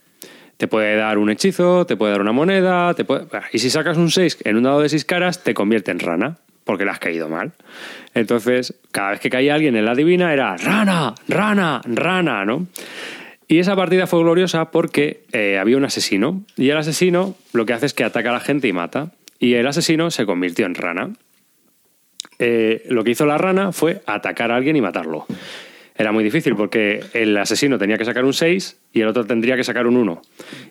Te 0.57 0.66
puede 0.66 0.97
dar 0.97 1.18
un 1.18 1.28
hechizo, 1.28 1.84
te 1.84 1.97
puede 1.97 2.12
dar 2.12 2.23
una 2.23 2.32
moneda, 2.32 2.94
te 2.94 3.05
puede... 3.05 3.26
y 3.52 3.58
si 3.58 3.68
sacas 3.68 3.98
un 3.98 4.10
6 4.10 4.39
en 4.44 4.57
un 4.57 4.62
dado 4.62 4.81
de 4.81 4.89
6 4.89 5.05
caras, 5.05 5.44
te 5.44 5.52
convierte 5.52 5.90
en 5.90 5.98
rana, 5.98 6.39
porque 6.65 6.86
le 6.86 6.92
has 6.92 6.98
caído 6.98 7.28
mal. 7.28 7.52
Entonces, 8.15 8.74
cada 8.90 9.10
vez 9.10 9.20
que 9.20 9.28
caía 9.28 9.55
alguien 9.55 9.76
en 9.76 9.84
la 9.84 9.94
divina 9.94 10.32
era 10.32 10.57
rana, 10.57 11.15
rana, 11.28 11.82
rana, 11.84 12.47
¿no? 12.47 12.66
Y 13.49 13.60
esa 13.60 13.75
partida 13.75 14.07
fue 14.07 14.20
gloriosa 14.20 14.70
porque 14.70 15.25
eh, 15.33 15.59
había 15.59 15.78
un 15.78 15.85
asesino, 15.86 16.44
y 16.57 16.68
el 16.68 16.77
asesino 16.77 17.35
lo 17.55 17.65
que 17.65 17.73
hace 17.73 17.86
es 17.86 17.94
que 17.94 18.05
ataca 18.05 18.28
a 18.28 18.35
la 18.35 18.41
gente 18.41 18.68
y 18.68 18.75
mata, 18.75 19.12
y 19.39 19.55
el 19.55 19.67
asesino 19.67 20.10
se 20.10 20.27
convirtió 20.27 20.67
en 20.67 20.75
rana. 20.75 21.15
Eh, 22.39 22.85
lo 22.91 23.05
que 23.05 23.12
hizo 23.12 23.25
la 23.25 23.39
rana 23.39 23.73
fue 23.73 24.02
atacar 24.07 24.52
a 24.52 24.57
alguien 24.57 24.77
y 24.77 24.83
matarlo. 24.83 25.27
Era 25.99 26.12
muy 26.12 26.23
difícil 26.23 26.55
porque 26.55 27.01
el 27.12 27.36
asesino 27.36 27.77
tenía 27.77 27.99
que 27.99 28.05
sacar 28.05 28.25
un 28.25 28.33
6 28.33 28.77
y 28.93 29.01
el 29.01 29.09
otro 29.09 29.27
tendría 29.27 29.57
que 29.57 29.65
sacar 29.65 29.86
un 29.89 29.97
1. 29.97 30.23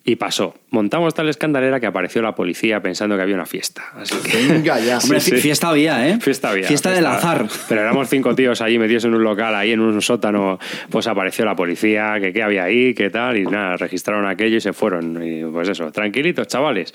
Y 0.06 0.16
pasó. 0.16 0.56
Montamos 0.70 1.14
tal 1.14 1.28
escandalera 1.28 1.82
que 1.82 1.86
apareció 1.86 2.22
la 2.22 2.34
policía 2.34 2.82
pensando 2.82 3.18
que 3.18 3.24
había 3.24 3.36
una 3.36 3.46
fiesta. 3.46 3.84
Así 3.96 4.16
que... 4.24 4.48
Venga 4.54 4.80
ya. 4.80 4.98
Hombre, 5.04 5.20
fi- 5.20 5.36
fiesta 5.36 5.68
había, 5.70 6.08
¿eh? 6.08 6.18
Fiesta 6.22 6.50
había. 6.52 6.66
Fiesta 6.68 6.92
del 6.92 7.06
azar. 7.06 7.46
Pero 7.68 7.82
éramos 7.82 8.08
cinco 8.10 8.34
tíos 8.36 8.62
allí 8.62 8.80
metidos 8.80 9.04
en 9.04 9.16
un 9.16 9.24
local, 9.24 9.54
ahí 9.54 9.74
en 9.74 9.82
un 9.82 10.02
sótano. 10.02 10.60
Pues 10.90 11.08
apareció 11.08 11.44
la 11.44 11.56
policía, 11.58 12.16
que 12.22 12.32
qué 12.32 12.42
había 12.42 12.64
ahí, 12.64 12.94
qué 12.94 13.10
tal. 13.10 13.38
Y 13.38 13.44
nada, 13.46 13.76
registraron 13.76 14.26
aquello 14.26 14.56
y 14.58 14.62
se 14.62 14.72
fueron. 14.72 15.22
Y 15.22 15.44
pues 15.44 15.68
eso, 15.68 15.92
tranquilitos, 15.92 16.48
chavales. 16.48 16.94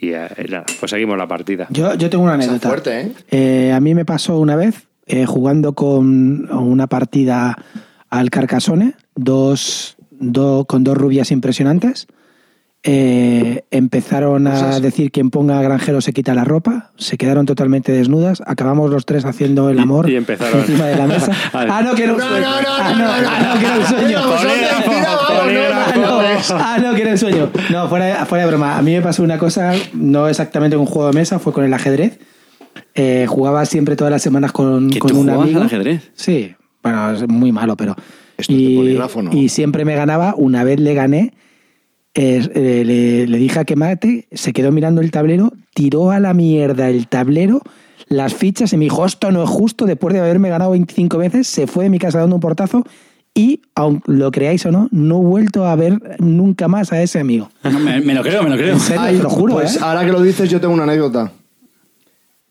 Y, 0.00 0.12
eh, 0.14 0.26
nada, 0.48 0.64
pues 0.80 0.88
seguimos 0.90 1.18
la 1.18 1.28
partida. 1.28 1.66
Yo, 1.68 1.94
yo 1.96 2.08
tengo 2.08 2.24
una 2.24 2.34
anécdota. 2.34 2.68
fuerte, 2.68 3.00
¿eh? 3.00 3.12
Eh, 3.30 3.72
a 3.72 3.80
mí 3.80 3.94
me 3.94 4.06
pasó 4.06 4.38
una 4.38 4.56
vez 4.56 4.86
eh, 5.06 5.26
jugando 5.26 5.74
con 5.74 6.48
una 6.50 6.86
partida 6.86 7.58
al 8.10 8.30
Carcassonne, 8.30 8.94
dos, 9.14 9.96
do- 10.10 10.64
con 10.66 10.84
dos 10.84 10.96
rubias 10.96 11.30
impresionantes. 11.30 12.06
Eh, 12.86 13.64
empezaron 13.70 14.46
a 14.46 14.54
Esas. 14.56 14.82
decir 14.82 15.10
quien 15.10 15.30
ponga 15.30 15.62
granjero 15.62 16.02
se 16.02 16.12
quita 16.12 16.34
la 16.34 16.44
ropa, 16.44 16.90
se 16.98 17.16
quedaron 17.16 17.46
totalmente 17.46 17.92
desnudas, 17.92 18.42
acabamos 18.46 18.90
los 18.90 19.06
tres 19.06 19.24
haciendo 19.24 19.70
el 19.70 19.78
amor 19.78 20.10
y 20.10 20.16
empezaron. 20.16 20.60
encima 20.60 20.84
de 20.84 20.96
la 20.96 21.06
mesa. 21.06 21.32
Ah, 21.54 21.80
no, 21.82 21.94
que 21.94 22.04
era 22.04 22.12
un 22.12 22.18
No, 22.18 22.28
sueño. 22.28 22.46
no, 22.46 22.60
no, 22.60 22.68
ah, 22.68 23.54
no, 23.54 23.58
que 23.60 23.66
era 23.66 23.76
un 23.78 23.86
sueño. 23.86 24.18
No, 24.20 24.34
ah, 26.58 26.92
que 26.94 27.02
era 27.02 27.12
un 27.12 27.18
sueño. 27.18 27.50
No, 27.70 27.88
fuera, 27.88 28.26
fuera 28.26 28.44
de 28.44 28.50
broma. 28.50 28.76
A 28.76 28.82
mí 28.82 28.92
me 28.92 29.00
pasó 29.00 29.22
una 29.22 29.38
cosa, 29.38 29.72
no 29.94 30.28
exactamente 30.28 30.76
con 30.76 30.86
un 30.86 30.92
juego 30.92 31.10
de 31.10 31.14
mesa, 31.18 31.38
fue 31.38 31.52
con 31.52 31.64
el 31.64 31.72
ajedrez. 31.72 32.18
Eh, 32.94 33.26
jugaba 33.28 33.64
siempre 33.66 33.96
todas 33.96 34.10
las 34.10 34.22
semanas 34.22 34.52
con, 34.52 34.90
¿Que 34.90 34.98
con 35.00 35.10
tú 35.10 35.16
un 35.18 35.22
jugabas 35.24 35.44
amigo. 35.44 35.60
al 35.60 35.66
ajedrez? 35.66 36.10
Sí, 36.14 36.54
bueno, 36.82 37.10
es 37.12 37.28
muy 37.28 37.50
malo, 37.52 37.76
pero. 37.76 37.96
Esto 38.36 38.52
es 38.52 38.58
de 38.58 38.76
polígrafo, 38.76 39.22
¿no? 39.22 39.32
y 39.32 39.48
siempre 39.48 39.84
me 39.84 39.94
ganaba. 39.94 40.34
Una 40.36 40.64
vez 40.64 40.80
le 40.80 40.94
gané, 40.94 41.34
eh, 42.14 42.48
eh, 42.54 42.82
le, 42.84 43.26
le 43.26 43.38
dije 43.38 43.60
a 43.60 43.64
que 43.64 43.76
mate, 43.76 44.26
se 44.32 44.52
quedó 44.52 44.72
mirando 44.72 45.00
el 45.00 45.10
tablero, 45.10 45.52
tiró 45.72 46.10
a 46.10 46.20
la 46.20 46.34
mierda 46.34 46.88
el 46.88 47.06
tablero, 47.08 47.62
las 48.08 48.34
fichas 48.34 48.72
y 48.72 48.76
me 48.76 48.84
dijo, 48.84 49.04
esto 49.06 49.30
no 49.30 49.42
es 49.42 49.48
justo, 49.50 49.86
después 49.86 50.14
de 50.14 50.20
haberme 50.20 50.48
ganado 50.48 50.72
25 50.72 51.18
veces, 51.18 51.46
se 51.46 51.66
fue 51.66 51.84
de 51.84 51.90
mi 51.90 51.98
casa 51.98 52.18
dando 52.18 52.36
un 52.36 52.40
portazo 52.40 52.84
y, 53.34 53.62
aunque 53.74 54.12
lo 54.12 54.30
creáis 54.30 54.64
o 54.66 54.70
no, 54.70 54.88
no 54.92 55.20
he 55.20 55.24
vuelto 55.24 55.66
a 55.66 55.74
ver 55.74 56.00
nunca 56.20 56.68
más 56.68 56.92
a 56.92 57.02
ese 57.02 57.18
amigo. 57.18 57.50
No, 57.64 57.78
me, 57.80 58.00
me 58.00 58.14
lo 58.14 58.22
creo, 58.22 58.42
me 58.44 58.50
lo 58.50 58.56
creo. 58.56 58.74
En 58.74 58.80
serio, 58.80 59.02
Ay, 59.02 59.16
te 59.16 59.22
lo 59.22 59.30
juro, 59.30 59.54
pues 59.54 59.76
¿eh? 59.76 59.80
ahora 59.82 60.04
que 60.04 60.12
lo 60.12 60.22
dices, 60.22 60.48
yo 60.50 60.60
tengo 60.60 60.74
una 60.74 60.84
anécdota. 60.84 61.32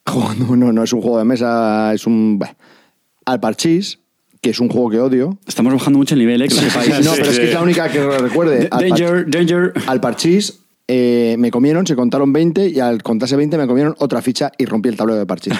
Jugando- 0.06 0.56
no, 0.56 0.72
no 0.72 0.84
es 0.84 0.94
un 0.94 1.02
juego 1.02 1.18
de 1.18 1.26
mesa, 1.26 1.94
es 1.94 2.06
un. 2.06 2.38
bah, 2.40 2.56
al 3.26 3.40
parchís, 3.40 4.00
que 4.42 4.50
es 4.50 4.60
un 4.60 4.70
juego 4.70 4.90
que 4.90 5.00
odio. 5.00 5.38
Estamos 5.48 5.74
bajando 5.74 5.98
mucho 6.00 6.16
el 6.16 6.20
nivel, 6.20 6.42
¿eh? 6.42 6.48
Que 6.48 6.56
sepáis. 6.56 7.04
No, 7.06 7.12
pero 7.14 7.30
es 7.30 7.40
que 7.40 7.46
es 7.48 7.54
la 7.54 7.62
única 7.62 7.90
que 7.90 8.06
recuerde. 8.18 8.68
Al, 8.72 8.90
Danger, 8.90 9.26
danger. 9.30 9.74
al 9.88 10.02
parchís 10.02 10.60
eh, 10.90 11.38
me 11.40 11.50
comieron, 11.50 11.88
se 11.88 11.96
contaron 11.96 12.34
20 12.34 12.68
y 12.68 12.80
al 12.82 13.02
contarse 13.02 13.38
20 13.38 13.58
me 13.58 13.66
comieron 13.68 13.96
otra 14.00 14.22
ficha 14.22 14.52
y 14.58 14.66
rompí 14.66 14.90
el 14.90 14.98
tablero 14.98 15.18
de 15.20 15.26
parchís. 15.26 15.54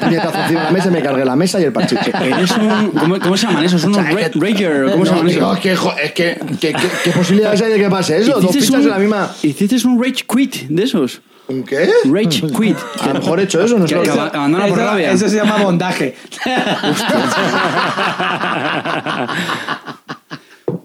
Puñetazo 0.00 0.38
encima 0.40 0.60
de 0.60 0.64
la 0.66 0.70
mesa 0.70 0.90
me 0.90 1.02
cargué 1.02 1.24
la 1.26 1.36
mesa 1.36 1.60
y 1.60 1.64
el 1.64 1.72
parchís. 1.74 1.98
Eres 2.22 2.50
un. 2.56 2.90
¿Cómo, 2.98 3.18
cómo 3.20 3.36
se 3.36 3.46
llaman 3.46 3.64
esos? 3.66 3.84
Unos 3.84 3.98
ra- 3.98 4.30
Rager. 4.34 4.90
¿Cómo 4.92 5.04
se 5.04 5.10
No, 5.12 5.16
llaman 5.18 5.26
digo, 5.26 5.54
esos? 5.54 5.92
es 6.02 6.12
que, 6.12 6.38
¿qué 6.58 7.10
posibilidades 7.14 7.60
hay 7.60 7.72
de 7.72 7.78
que 7.78 7.90
pase 7.90 8.16
eso? 8.16 8.40
Dos 8.40 8.50
fichas 8.52 8.70
un- 8.70 8.80
en 8.80 8.88
la 8.88 8.98
misma. 8.98 9.30
Hiciste 9.42 9.86
un 9.86 10.02
Rage 10.02 10.24
Quit 10.26 10.68
de 10.68 10.82
esos. 10.82 11.20
¿Un 11.48 11.62
qué? 11.62 11.88
Rage 12.04 12.42
Quit. 12.48 12.76
A 13.00 13.08
lo 13.08 13.14
mejor 13.14 13.38
he 13.40 13.44
hecho 13.44 13.60
eso, 13.62 13.78
no 13.78 13.86
sé. 13.86 14.00
que 14.00 14.10
aba- 14.10 14.28
abandona 14.28 14.66
por 14.66 14.78
Eso- 14.78 14.86
rabia. 14.88 15.12
eso 15.12 15.28
se 15.28 15.36
llama 15.36 15.62
bondaje. 15.62 16.14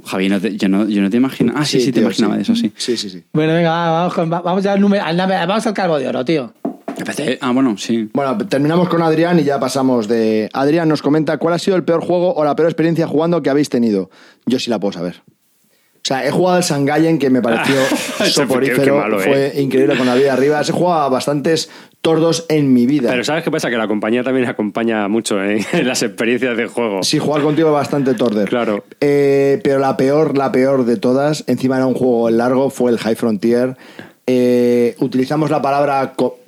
Javi, 0.05 0.29
no 0.29 0.39
te- 0.41 0.57
yo, 0.57 0.67
no, 0.67 0.87
yo 0.87 1.01
no 1.01 1.09
te 1.09 1.17
imagino. 1.17 1.53
Ah, 1.55 1.65
sí, 1.65 1.79
sí, 1.79 1.87
te 1.87 1.93
tío, 1.93 2.03
imaginaba 2.03 2.35
de 2.35 2.41
eso, 2.41 2.55
sí. 2.55 2.71
Sí, 2.75 2.97
sí, 2.97 3.09
sí. 3.09 3.23
Bueno, 3.33 3.53
venga, 3.53 3.71
va, 3.71 3.91
vamos, 3.91 4.13
con- 4.13 4.31
va- 4.31 4.41
vamos 4.41 4.63
ya 4.63 4.73
al 4.73 4.81
número, 4.81 5.03
al, 5.03 5.15
nave- 5.17 5.35
vamos 5.47 5.65
al 5.65 5.73
calvo 5.73 5.97
de 5.97 6.07
oro, 6.07 6.25
tío. 6.25 6.53
Eh, 7.17 7.39
ah, 7.41 7.51
bueno, 7.51 7.75
sí. 7.77 8.09
Bueno, 8.13 8.37
terminamos 8.47 8.87
con 8.89 9.01
Adrián 9.01 9.39
y 9.39 9.43
ya 9.43 9.59
pasamos 9.59 10.07
de. 10.07 10.49
Adrián 10.53 10.87
nos 10.89 11.01
comenta 11.01 11.37
cuál 11.37 11.53
ha 11.55 11.59
sido 11.59 11.75
el 11.77 11.83
peor 11.83 12.01
juego 12.05 12.33
o 12.35 12.43
la 12.43 12.55
peor 12.55 12.67
experiencia 12.69 13.07
jugando 13.07 13.41
que 13.41 13.49
habéis 13.49 13.69
tenido. 13.69 14.11
Yo 14.45 14.59
sí 14.59 14.69
la 14.69 14.79
puedo 14.79 14.91
saber. 14.91 15.23
O 16.03 16.07
sea, 16.07 16.25
he 16.25 16.31
jugado 16.31 16.57
al 16.57 16.63
Sangayen 16.63 17.19
que 17.19 17.29
me 17.29 17.41
pareció 17.41 17.75
soporífero, 18.25 18.97
malo, 18.97 19.19
fue 19.19 19.53
increíble 19.57 19.95
con 19.97 20.07
la 20.07 20.15
vida 20.15 20.33
arriba. 20.33 20.59
He 20.61 20.71
jugado 20.71 21.01
a 21.01 21.09
bastantes 21.09 21.69
tordos 22.01 22.45
en 22.49 22.73
mi 22.73 22.87
vida. 22.87 23.11
Pero 23.11 23.23
¿sabes 23.23 23.43
qué 23.43 23.51
pasa? 23.51 23.69
Que 23.69 23.77
la 23.77 23.87
compañía 23.87 24.23
también 24.23 24.47
acompaña 24.47 25.07
mucho 25.07 25.41
¿eh? 25.43 25.63
en 25.73 25.87
las 25.87 26.01
experiencias 26.01 26.57
de 26.57 26.65
juego. 26.65 27.03
Sí, 27.03 27.19
jugar 27.19 27.43
contigo 27.43 27.67
es 27.69 27.73
bastante 27.75 28.15
torder. 28.15 28.49
Claro. 28.49 28.83
Eh, 28.99 29.59
pero 29.63 29.77
la 29.77 29.95
peor, 29.95 30.35
la 30.37 30.51
peor 30.51 30.85
de 30.85 30.97
todas, 30.97 31.43
encima 31.47 31.77
era 31.77 31.85
un 31.85 31.93
juego 31.93 32.31
largo, 32.31 32.71
fue 32.71 32.89
el 32.91 32.97
High 32.97 33.15
Frontier. 33.15 33.77
Eh, 34.25 34.95
utilizamos 34.99 35.51
la 35.51 35.61
palabra 35.61 36.13
co- 36.15 36.39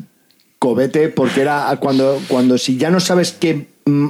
cobete 0.57 1.09
porque 1.09 1.41
era 1.41 1.75
cuando, 1.79 2.19
cuando 2.27 2.57
si 2.57 2.77
ya 2.77 2.89
no 2.89 2.99
sabes 2.99 3.33
qué. 3.33 3.67
mm, 3.85 4.07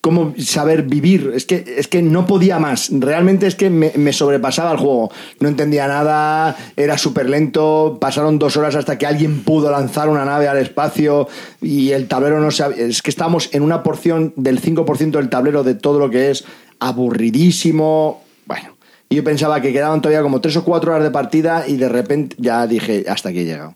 cómo 0.00 0.32
saber 0.38 0.84
vivir. 0.84 1.32
Es 1.34 1.44
que, 1.44 1.64
es 1.78 1.86
que 1.88 2.00
no 2.02 2.26
podía 2.26 2.58
más. 2.58 2.88
Realmente 2.92 3.46
es 3.46 3.54
que 3.54 3.68
me, 3.70 3.92
me 3.96 4.12
sobrepasaba 4.12 4.72
el 4.72 4.78
juego. 4.78 5.10
No 5.40 5.48
entendía 5.48 5.86
nada, 5.88 6.56
era 6.76 6.96
súper 6.96 7.28
lento. 7.28 7.98
Pasaron 8.00 8.38
dos 8.38 8.56
horas 8.56 8.74
hasta 8.76 8.96
que 8.98 9.06
alguien 9.06 9.42
pudo 9.42 9.70
lanzar 9.70 10.08
una 10.08 10.24
nave 10.24 10.48
al 10.48 10.58
espacio 10.58 11.28
y 11.60 11.90
el 11.90 12.08
tablero 12.08 12.40
no 12.40 12.50
sabía. 12.50 12.84
Es 12.86 13.02
que 13.02 13.10
estábamos 13.10 13.50
en 13.52 13.62
una 13.62 13.82
porción 13.82 14.32
del 14.36 14.60
5% 14.62 15.10
del 15.10 15.28
tablero 15.28 15.62
de 15.64 15.74
todo 15.74 15.98
lo 15.98 16.08
que 16.10 16.30
es 16.30 16.44
aburridísimo. 16.78 18.22
Bueno. 18.46 18.76
Y 19.08 19.16
yo 19.16 19.24
pensaba 19.24 19.60
que 19.60 19.72
quedaban 19.72 20.00
todavía 20.00 20.22
como 20.22 20.40
tres 20.40 20.56
o 20.56 20.64
cuatro 20.64 20.92
horas 20.92 21.02
de 21.02 21.10
partida 21.10 21.64
y 21.66 21.76
de 21.76 21.88
repente 21.88 22.36
ya 22.38 22.66
dije, 22.66 23.04
hasta 23.08 23.30
aquí 23.30 23.40
he 23.40 23.44
llegado. 23.44 23.74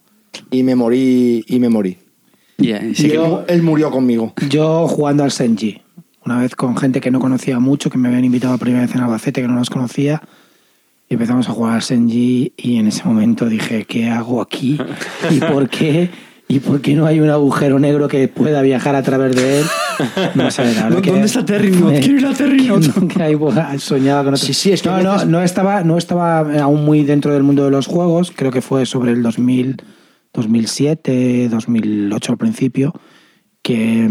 Y 0.51 0.63
me 0.63 0.77
morí, 0.77 1.45
y 1.49 1.59
me 1.59 1.69
morí. 1.69 1.99
Ya, 2.57 2.79
sí 2.95 3.07
Y 3.07 3.11
que- 3.11 3.17
él, 3.17 3.39
él 3.49 3.63
murió 3.63 3.91
conmigo. 3.91 4.33
Yo 4.49 4.87
jugando 4.87 5.25
al 5.25 5.33
Senji, 5.33 5.83
una 6.25 6.39
vez 6.39 6.55
con 6.57 6.77
gente 6.77 7.01
que 7.01 7.11
no 7.11 7.21
conocía 7.21 7.59
mucho, 7.59 7.91
que 7.91 7.99
me 7.99 8.09
habían 8.09 8.25
invitado 8.25 8.55
a 8.55 8.59
primera 8.59 8.83
vez 8.87 8.95
en 8.95 9.01
Albacete, 9.03 9.43
que 9.43 9.49
no 9.49 9.57
los 9.57 9.71
conocía, 9.71 10.23
y 11.09 11.15
empezamos 11.15 11.49
a 11.49 11.53
jugar 11.53 11.75
al 11.75 11.83
Senji 11.83 12.53
y 12.57 12.77
en 12.77 12.87
ese 12.89 13.05
momento 13.05 13.47
dije, 13.49 13.85
¿qué 13.85 14.09
hago 14.09 14.41
aquí? 14.41 14.79
¿Y 15.31 15.41
por 15.41 15.69
qué? 15.69 16.11
¿Y 16.47 16.59
por 16.61 16.81
qué 16.83 16.95
no 16.95 17.07
hay 17.07 17.21
un 17.21 17.31
agujero 17.31 17.79
negro 17.79 18.07
que 18.07 18.29
pueda 18.29 18.61
viajar 18.63 18.95
a 18.95 19.03
través 19.03 19.35
de 19.35 19.61
él? 19.61 19.67
No 20.35 20.51
sé, 20.51 20.75
la 20.75 20.85
verdad 20.85 21.01
que- 21.03 21.11
¿Dónde 21.11 21.27
está 21.27 21.45
Terrinot? 21.45 22.01
Quiero 22.01 22.19
ir 22.19 22.27
a 22.27 22.35
que 22.35 23.31
he 23.31 23.35
jugado- 23.35 23.79
soñaba 23.79 24.25
con 24.25 24.35
otro. 24.35 24.47
Sí, 24.47 24.53
sí, 24.53 24.73
es 24.73 24.83
que 24.83 24.89
no, 24.91 25.13
a 25.13 25.25
no 25.25 25.43
estaba, 25.43 25.83
no 25.85 25.97
estaba 25.97 26.41
aún 26.61 26.85
muy 26.85 27.03
dentro 27.05 27.33
del 27.33 27.43
mundo 27.43 27.65
de 27.65 27.71
los 27.71 27.87
juegos. 27.87 28.31
Creo 28.35 28.51
que 28.51 28.61
fue 28.61 28.85
sobre 28.87 29.13
el 29.13 29.23
2000, 29.23 29.77
2007, 30.35 31.49
2008 31.49 32.33
al 32.33 32.39
principio, 32.39 32.93
que 33.65 34.07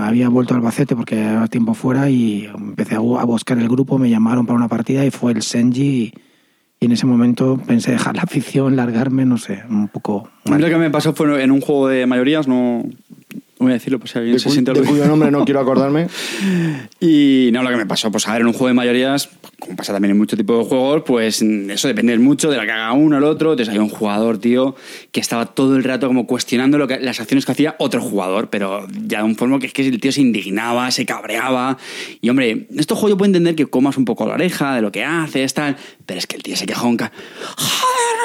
había 0.00 0.28
vuelto 0.28 0.52
a 0.52 0.56
Albacete 0.56 0.96
porque 0.96 1.16
era 1.20 1.46
tiempo 1.46 1.74
fuera 1.74 2.10
y 2.10 2.46
empecé 2.52 2.96
a, 2.96 3.00
bu- 3.00 3.20
a 3.20 3.24
buscar 3.24 3.56
el 3.56 3.68
grupo, 3.68 3.98
me 3.98 4.10
llamaron 4.10 4.46
para 4.46 4.56
una 4.56 4.66
partida 4.66 5.06
y 5.06 5.12
fue 5.12 5.30
el 5.30 5.42
Senji 5.42 6.12
y, 6.80 6.84
en 6.84 6.90
ese 6.90 7.06
momento 7.06 7.56
pensé 7.56 7.92
dejar 7.92 8.16
la 8.16 8.22
afición, 8.22 8.74
largarme, 8.74 9.24
no 9.24 9.38
sé, 9.38 9.62
un 9.70 9.86
poco... 9.86 10.28
Lo 10.44 10.68
que 10.68 10.76
me 10.76 10.90
pasó 10.90 11.14
fue 11.14 11.40
en 11.42 11.52
un 11.52 11.60
juego 11.60 11.86
de 11.86 12.04
mayorías, 12.06 12.48
no 12.48 12.82
voy 13.58 13.70
a 13.70 13.74
decirlo 13.74 13.98
por 13.98 14.08
si 14.08 14.18
alguien 14.18 14.34
De, 14.34 14.40
se 14.40 14.50
siente 14.50 14.72
de 14.72 14.82
cuyo 14.82 15.06
nombre 15.06 15.30
no 15.30 15.44
quiero 15.44 15.60
acordarme. 15.60 16.08
Y 17.00 17.50
no, 17.52 17.62
lo 17.62 17.68
que 17.70 17.76
me 17.76 17.86
pasó, 17.86 18.10
pues 18.10 18.26
a 18.26 18.32
ver, 18.32 18.40
en 18.40 18.46
un 18.48 18.52
juego 18.52 18.68
de 18.68 18.74
mayorías, 18.74 19.28
como 19.58 19.76
pasa 19.76 19.92
también 19.92 20.12
en 20.12 20.18
muchos 20.18 20.36
tipos 20.38 20.58
de 20.58 20.64
juegos, 20.68 21.02
pues 21.06 21.42
eso 21.42 21.88
depende 21.88 22.18
mucho 22.18 22.50
de 22.50 22.56
la 22.56 22.64
que 22.64 22.72
haga 22.72 22.92
uno 22.92 23.16
o 23.16 23.18
el 23.18 23.24
otro. 23.24 23.52
Entonces 23.52 23.72
hay 23.72 23.78
un 23.78 23.88
jugador, 23.90 24.38
tío, 24.38 24.74
que 25.12 25.20
estaba 25.20 25.46
todo 25.46 25.76
el 25.76 25.84
rato 25.84 26.06
como 26.06 26.26
cuestionando 26.26 26.78
lo 26.78 26.88
que, 26.88 26.98
las 26.98 27.20
acciones 27.20 27.44
que 27.44 27.52
hacía 27.52 27.76
otro 27.78 28.00
jugador, 28.00 28.48
pero 28.50 28.86
ya 29.06 29.18
de 29.18 29.24
un 29.24 29.36
forma 29.36 29.58
que 29.58 29.66
es 29.66 29.72
que 29.72 29.86
el 29.86 30.00
tío 30.00 30.10
se 30.12 30.20
indignaba, 30.22 30.90
se 30.90 31.04
cabreaba. 31.06 31.76
Y 32.20 32.28
hombre, 32.30 32.66
esto 32.76 32.94
juego 32.96 33.10
yo 33.10 33.16
puedo 33.18 33.26
entender 33.28 33.54
que 33.54 33.66
comas 33.66 33.96
un 33.98 34.04
poco 34.06 34.26
la 34.26 34.34
oreja 34.34 34.74
de 34.74 34.82
lo 34.82 34.90
que 34.90 35.04
haces, 35.04 35.52
tal, 35.54 35.76
pero 36.06 36.18
es 36.18 36.26
que 36.26 36.36
el 36.36 36.42
tío 36.42 36.56
se 36.56 36.66
quejó 36.66 36.88
un 36.88 36.96
ca- 36.96 37.12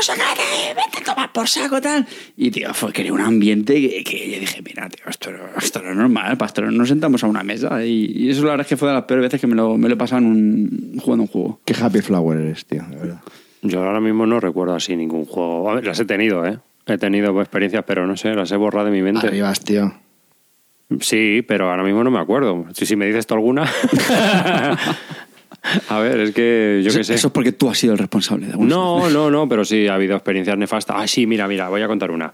no 0.01 0.15
sé 0.15 0.19
qué, 0.19 0.41
tío, 0.41 0.75
vete 0.75 0.97
a 1.09 1.13
tomar 1.13 1.31
por 1.31 1.47
saco, 1.47 1.79
tal. 1.79 2.07
Y 2.37 2.49
tío, 2.49 2.73
fue 2.73 2.91
creó 2.91 3.13
un 3.13 3.21
ambiente 3.21 3.75
que, 3.75 4.03
que 4.03 4.31
yo 4.31 4.39
dije, 4.39 4.61
mira, 4.65 4.89
tío, 4.89 5.05
esto, 5.07 5.31
no- 5.31 5.39
esto 5.61 5.81
no 5.83 5.91
es 5.91 5.95
normal, 5.95 6.37
pastor, 6.37 6.71
nos 6.73 6.87
sentamos 6.89 7.23
a 7.23 7.27
una 7.27 7.43
mesa. 7.43 7.85
Y, 7.85 8.11
y 8.15 8.29
eso 8.31 8.41
la 8.43 8.51
verdad 8.51 8.65
es 8.65 8.69
que 8.69 8.77
fue 8.77 8.87
de 8.87 8.95
las 8.95 9.03
peores 9.03 9.23
veces 9.23 9.39
que 9.39 9.47
me 9.47 9.55
lo, 9.55 9.77
me 9.77 9.87
lo 9.89 9.93
he 9.93 9.97
pasado 9.97 10.21
en 10.21 10.25
un, 10.27 10.99
jugando 10.99 11.23
un 11.23 11.27
juego. 11.27 11.61
Qué 11.65 11.75
happy 11.79 12.01
flower 12.01 12.39
eres, 12.39 12.65
tío, 12.65 12.83
de 12.89 12.95
verdad. 12.95 13.21
Yo 13.61 13.83
ahora 13.83 13.99
mismo 14.01 14.25
no 14.25 14.39
recuerdo 14.39 14.73
así 14.73 14.95
ningún 14.95 15.25
juego. 15.25 15.69
A 15.69 15.75
ver, 15.75 15.85
las 15.85 15.99
he 15.99 16.05
tenido, 16.05 16.45
¿eh? 16.47 16.57
He 16.87 16.97
tenido 16.97 17.39
experiencias, 17.39 17.83
pero 17.85 18.07
no 18.07 18.17
sé, 18.17 18.33
las 18.33 18.51
he 18.51 18.57
borrado 18.57 18.87
de 18.87 18.91
mi 18.91 19.03
mente. 19.03 19.27
Arribas, 19.27 19.59
tío. 19.63 19.93
Sí, 20.99 21.43
pero 21.47 21.69
ahora 21.69 21.83
mismo 21.83 22.03
no 22.03 22.09
me 22.11 22.19
acuerdo. 22.19 22.65
Si, 22.73 22.85
si 22.87 22.95
me 22.95 23.05
dices 23.05 23.27
tú 23.27 23.35
alguna. 23.35 23.69
A 25.89 25.99
ver, 25.99 26.19
es 26.19 26.31
que 26.31 26.81
yo 26.83 26.89
Eso, 26.89 26.97
qué 26.99 27.03
sé. 27.03 27.13
eso 27.13 27.27
es 27.27 27.33
porque 27.33 27.51
tú 27.51 27.69
has 27.69 27.77
sido 27.77 27.93
el 27.93 27.99
responsable 27.99 28.47
de 28.47 28.57
No, 28.57 29.09
no, 29.09 29.29
no, 29.29 29.47
pero 29.47 29.63
sí 29.63 29.87
ha 29.87 29.93
habido 29.95 30.15
experiencias 30.15 30.57
nefastas. 30.57 30.95
Ah, 30.99 31.07
sí, 31.07 31.27
mira, 31.27 31.47
mira, 31.47 31.69
voy 31.69 31.81
a 31.81 31.87
contar 31.87 32.09
una. 32.11 32.33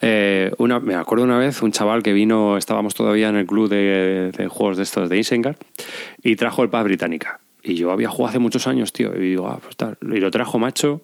Eh, 0.00 0.50
una 0.58 0.80
me 0.80 0.94
acuerdo 0.94 1.24
una 1.24 1.38
vez 1.38 1.60
un 1.62 1.72
chaval 1.72 2.02
que 2.02 2.12
vino, 2.12 2.56
estábamos 2.56 2.94
todavía 2.94 3.28
en 3.28 3.36
el 3.36 3.46
club 3.46 3.68
de, 3.68 4.32
de 4.36 4.48
juegos 4.48 4.78
de 4.78 4.82
estos 4.84 5.10
de 5.10 5.18
Isengard 5.18 5.56
y 6.22 6.36
trajo 6.36 6.62
el 6.62 6.70
paz 6.70 6.84
británica. 6.84 7.40
Y 7.62 7.74
yo 7.74 7.90
había 7.90 8.08
jugado 8.08 8.30
hace 8.30 8.38
muchos 8.38 8.66
años, 8.66 8.92
tío, 8.92 9.14
y 9.14 9.20
digo, 9.20 9.48
ah, 9.48 9.58
pues 9.62 9.76
tal. 9.76 9.96
Y 10.02 10.20
lo 10.20 10.30
trajo, 10.30 10.58
macho, 10.58 11.02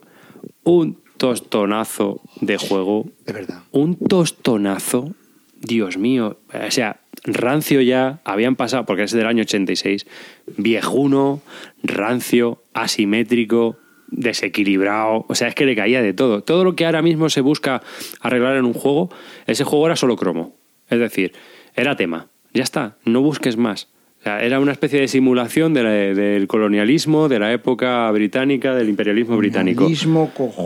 un 0.64 0.98
tostonazo 1.18 2.22
de 2.40 2.56
juego. 2.56 3.06
De 3.26 3.32
verdad. 3.34 3.62
Un 3.72 3.96
tostonazo, 3.96 5.14
Dios 5.58 5.98
mío. 5.98 6.38
O 6.52 6.70
sea, 6.70 6.99
rancio 7.24 7.80
ya, 7.80 8.20
habían 8.24 8.56
pasado, 8.56 8.84
porque 8.86 9.02
es 9.04 9.12
del 9.12 9.26
año 9.26 9.42
86, 9.42 10.06
viejuno, 10.56 11.40
rancio, 11.82 12.62
asimétrico, 12.74 13.76
desequilibrado. 14.08 15.24
O 15.28 15.34
sea, 15.34 15.48
es 15.48 15.54
que 15.54 15.66
le 15.66 15.76
caía 15.76 16.02
de 16.02 16.12
todo. 16.12 16.42
Todo 16.42 16.64
lo 16.64 16.74
que 16.76 16.86
ahora 16.86 17.02
mismo 17.02 17.28
se 17.30 17.40
busca 17.40 17.82
arreglar 18.20 18.56
en 18.56 18.64
un 18.64 18.72
juego, 18.74 19.10
ese 19.46 19.64
juego 19.64 19.86
era 19.86 19.96
solo 19.96 20.16
cromo. 20.16 20.56
Es 20.88 20.98
decir, 20.98 21.32
era 21.76 21.96
tema. 21.96 22.28
Ya 22.52 22.62
está, 22.62 22.96
no 23.04 23.20
busques 23.22 23.56
más. 23.56 23.88
O 24.20 24.22
sea, 24.22 24.42
era 24.42 24.60
una 24.60 24.72
especie 24.72 25.00
de 25.00 25.08
simulación 25.08 25.72
de 25.72 25.82
la- 25.82 25.90
del 25.90 26.46
colonialismo, 26.46 27.28
de 27.28 27.38
la 27.38 27.52
época 27.52 28.10
británica, 28.10 28.74
del 28.74 28.88
imperialismo 28.90 29.36
británico. 29.36 29.86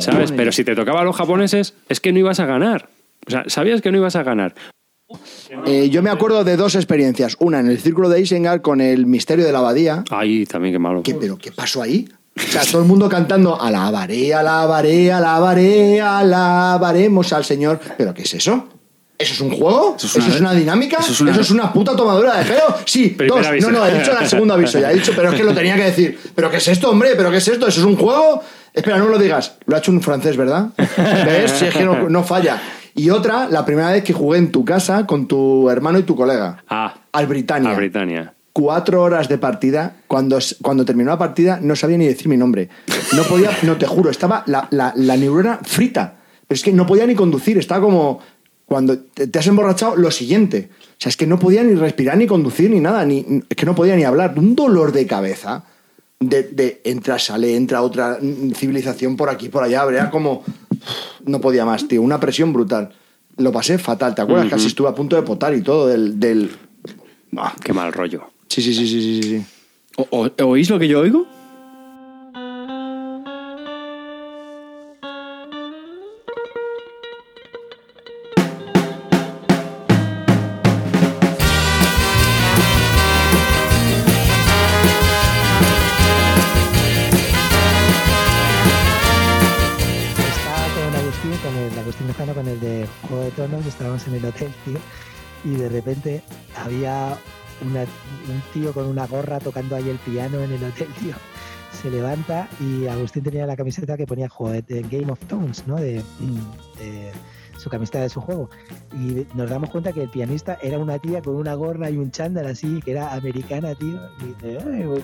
¿Sabes? 0.00 0.32
Pero 0.36 0.50
si 0.50 0.64
te 0.64 0.74
tocaba 0.74 1.02
a 1.02 1.04
los 1.04 1.14
japoneses, 1.14 1.76
es 1.88 2.00
que 2.00 2.12
no 2.12 2.18
ibas 2.18 2.40
a 2.40 2.46
ganar. 2.46 2.88
O 3.26 3.30
sea, 3.30 3.44
sabías 3.46 3.80
que 3.80 3.92
no 3.92 3.98
ibas 3.98 4.16
a 4.16 4.22
ganar. 4.24 4.54
Eh, 5.66 5.90
yo 5.90 6.02
me 6.02 6.10
acuerdo 6.10 6.44
de 6.44 6.56
dos 6.56 6.74
experiencias. 6.74 7.36
Una 7.38 7.60
en 7.60 7.68
el 7.68 7.78
círculo 7.78 8.08
de 8.08 8.20
Isengard 8.20 8.62
con 8.62 8.80
el 8.80 9.06
misterio 9.06 9.44
de 9.44 9.52
la 9.52 9.58
abadía. 9.58 10.04
Ay, 10.10 10.46
también 10.46 10.74
qué 10.74 10.78
malo. 10.78 11.02
¿Qué, 11.02 11.14
¿Pero 11.14 11.36
qué 11.38 11.52
pasó 11.52 11.82
ahí? 11.82 12.08
O 12.36 12.40
sea, 12.50 12.62
todo 12.62 12.82
el 12.82 12.88
mundo 12.88 13.08
cantando 13.08 13.60
alabaré, 13.60 14.34
alabaré, 14.34 15.12
alabaré, 15.12 16.00
alabaremos 16.00 17.32
al 17.32 17.44
Señor. 17.44 17.78
¿Pero 17.96 18.12
qué 18.12 18.22
es 18.22 18.34
eso? 18.34 18.68
¿Eso 19.16 19.34
es 19.34 19.40
un 19.40 19.50
juego? 19.56 19.94
¿Eso 19.96 20.18
es 20.18 20.40
una, 20.40 20.52
dinámica? 20.52 20.96
eso 20.98 21.12
¿Eso 21.12 21.28
es 21.30 21.38
es, 21.38 21.50
una- 21.52 21.64
una... 21.64 21.72
puta 21.72 21.94
tomadura 21.94 22.36
de 22.38 22.44
pelo? 22.46 22.62
Sí, 22.84 23.16
dos. 23.28 23.46
aviso. 23.46 23.70
No, 23.70 23.78
no, 23.78 23.86
he 23.86 23.98
dicho 23.98 24.10
el 24.18 24.26
segundo 24.26 24.54
aviso 24.54 24.80
ya. 24.80 24.90
He 24.90 24.94
dicho, 24.96 25.12
pero 25.14 25.30
es 25.30 25.36
que 25.36 25.44
lo 25.44 25.54
tenía 25.54 25.76
que 25.76 25.84
decir. 25.84 26.18
¿Pero 26.34 26.50
qué 26.50 26.56
es 26.56 26.66
esto, 26.66 26.90
hombre? 26.90 27.10
¿Pero 27.16 27.30
qué 27.30 27.36
es 27.36 27.46
esto? 27.46 27.68
¿Eso 27.68 27.80
es 27.80 27.86
un 27.86 27.96
juego? 27.96 28.42
Espera, 28.72 28.98
no 28.98 29.04
me 29.04 29.10
lo 29.12 29.18
digas. 29.18 29.52
Lo 29.66 29.76
ha 29.76 29.78
hecho 29.78 29.92
un 29.92 30.02
francés, 30.02 30.36
¿verdad? 30.36 30.70
¿Ves? 31.26 31.52
Si 31.52 31.66
es 31.66 31.74
que 31.76 31.84
no, 31.84 32.08
no 32.10 32.24
falla. 32.24 32.60
Y 32.94 33.10
otra, 33.10 33.48
la 33.48 33.64
primera 33.64 33.90
vez 33.90 34.04
que 34.04 34.12
jugué 34.12 34.38
en 34.38 34.52
tu 34.52 34.64
casa 34.64 35.06
con 35.06 35.26
tu 35.26 35.68
hermano 35.70 35.98
y 35.98 36.04
tu 36.04 36.14
colega. 36.14 36.62
Ah, 36.68 36.94
Al 37.12 37.26
Britannia. 37.26 37.70
a 37.72 37.74
Britannia. 37.74 38.34
cuatro 38.52 39.02
horas 39.02 39.28
de 39.28 39.36
partida. 39.38 39.96
Cuando, 40.06 40.38
cuando 40.62 40.84
terminó 40.84 41.10
la 41.10 41.18
partida 41.18 41.58
no 41.60 41.74
sabía 41.74 41.98
ni 41.98 42.06
decir 42.06 42.28
mi 42.28 42.36
nombre. 42.36 42.68
No 43.16 43.22
podía, 43.24 43.50
no 43.62 43.76
te 43.76 43.86
juro, 43.86 44.10
estaba 44.10 44.44
la, 44.46 44.68
la, 44.70 44.92
la 44.96 45.16
neurona 45.16 45.58
frita. 45.62 46.14
Pero 46.46 46.56
es 46.56 46.62
que 46.62 46.72
no 46.72 46.86
podía 46.86 47.06
ni 47.06 47.14
conducir, 47.14 47.58
estaba 47.58 47.80
como 47.80 48.20
cuando 48.66 48.98
te, 48.98 49.38
has 49.38 49.46
emborrachado, 49.46 49.96
lo 49.96 50.10
siguiente. 50.10 50.70
O 50.72 50.96
sea, 50.98 51.10
es 51.10 51.16
que 51.16 51.26
no 51.26 51.38
podía 51.38 51.62
ni 51.64 51.74
respirar, 51.74 52.16
ni 52.16 52.26
conducir, 52.26 52.70
ni 52.70 52.80
nada, 52.80 53.04
ni, 53.04 53.42
es 53.48 53.56
que 53.56 53.66
no 53.66 53.74
podía 53.74 53.96
ni 53.96 54.04
hablar. 54.04 54.34
Un 54.38 54.54
dolor 54.54 54.92
de 54.92 55.06
cabeza. 55.06 55.64
De, 56.20 56.44
de 56.44 56.80
entra, 56.84 57.18
sale, 57.18 57.56
entra 57.56 57.82
otra 57.82 58.18
mm, 58.20 58.52
civilización 58.52 59.16
por 59.16 59.28
aquí, 59.28 59.48
por 59.48 59.62
allá. 59.64 59.84
Era 59.90 60.10
como. 60.10 60.44
No 61.26 61.40
podía 61.40 61.64
más, 61.64 61.86
tío. 61.88 62.02
Una 62.02 62.18
presión 62.20 62.52
brutal. 62.52 62.90
Lo 63.36 63.50
pasé 63.52 63.78
fatal, 63.78 64.14
¿te 64.14 64.22
acuerdas? 64.22 64.48
Casi 64.50 64.66
estuve 64.68 64.88
a 64.88 64.94
punto 64.94 65.16
de 65.16 65.22
potar 65.22 65.54
y 65.54 65.62
todo 65.62 65.86
del. 65.88 66.18
del... 66.20 66.50
Buah. 67.32 67.52
Qué 67.62 67.72
mal 67.72 67.92
rollo. 67.92 68.22
Sí, 68.48 68.62
sí, 68.62 68.72
sí, 68.74 68.86
sí, 68.86 69.00
sí, 69.00 69.22
sí. 69.22 69.44
¿O- 69.96 70.08
o- 70.38 70.44
¿Oís 70.46 70.70
lo 70.70 70.78
que 70.78 70.86
yo 70.88 71.00
oigo? 71.00 71.26
De 95.64 95.70
repente 95.70 96.22
había 96.64 97.16
una- 97.64 97.82
un 97.82 98.42
tío 98.52 98.72
con 98.72 98.86
una 98.86 99.06
gorra 99.06 99.38
tocando 99.40 99.76
ahí 99.76 99.88
el 99.88 99.98
piano 99.98 100.40
en 100.40 100.52
el 100.52 100.62
hotel, 100.64 100.88
tío. 101.00 101.14
Se 101.82 101.90
levanta 101.90 102.48
y 102.60 102.86
Agustín 102.86 103.24
tenía 103.24 103.46
la 103.46 103.56
camiseta 103.56 103.96
que 103.96 104.06
ponía 104.06 104.28
juego 104.28 104.52
de, 104.52 104.82
Game 104.90 105.10
of 105.10 105.18
Thrones, 105.26 105.66
¿no? 105.66 105.76
De, 105.76 105.94
de 106.78 107.12
su 107.64 107.70
camiseta 107.70 108.00
de 108.00 108.10
su 108.10 108.20
juego. 108.20 108.50
Y 108.92 109.26
nos 109.34 109.48
damos 109.48 109.70
cuenta 109.70 109.92
que 109.92 110.02
el 110.02 110.10
pianista 110.10 110.58
era 110.62 110.78
una 110.78 110.98
tía 110.98 111.22
con 111.22 111.34
una 111.36 111.54
gorra 111.54 111.90
y 111.90 111.96
un 111.96 112.10
chándal 112.10 112.46
así, 112.46 112.80
que 112.82 112.92
era 112.92 113.14
americana, 113.14 113.74
tío. 113.74 113.98
Y 114.20 114.26
dice, 114.26 114.58
"Ay, 114.64 114.84
güey, 114.84 115.02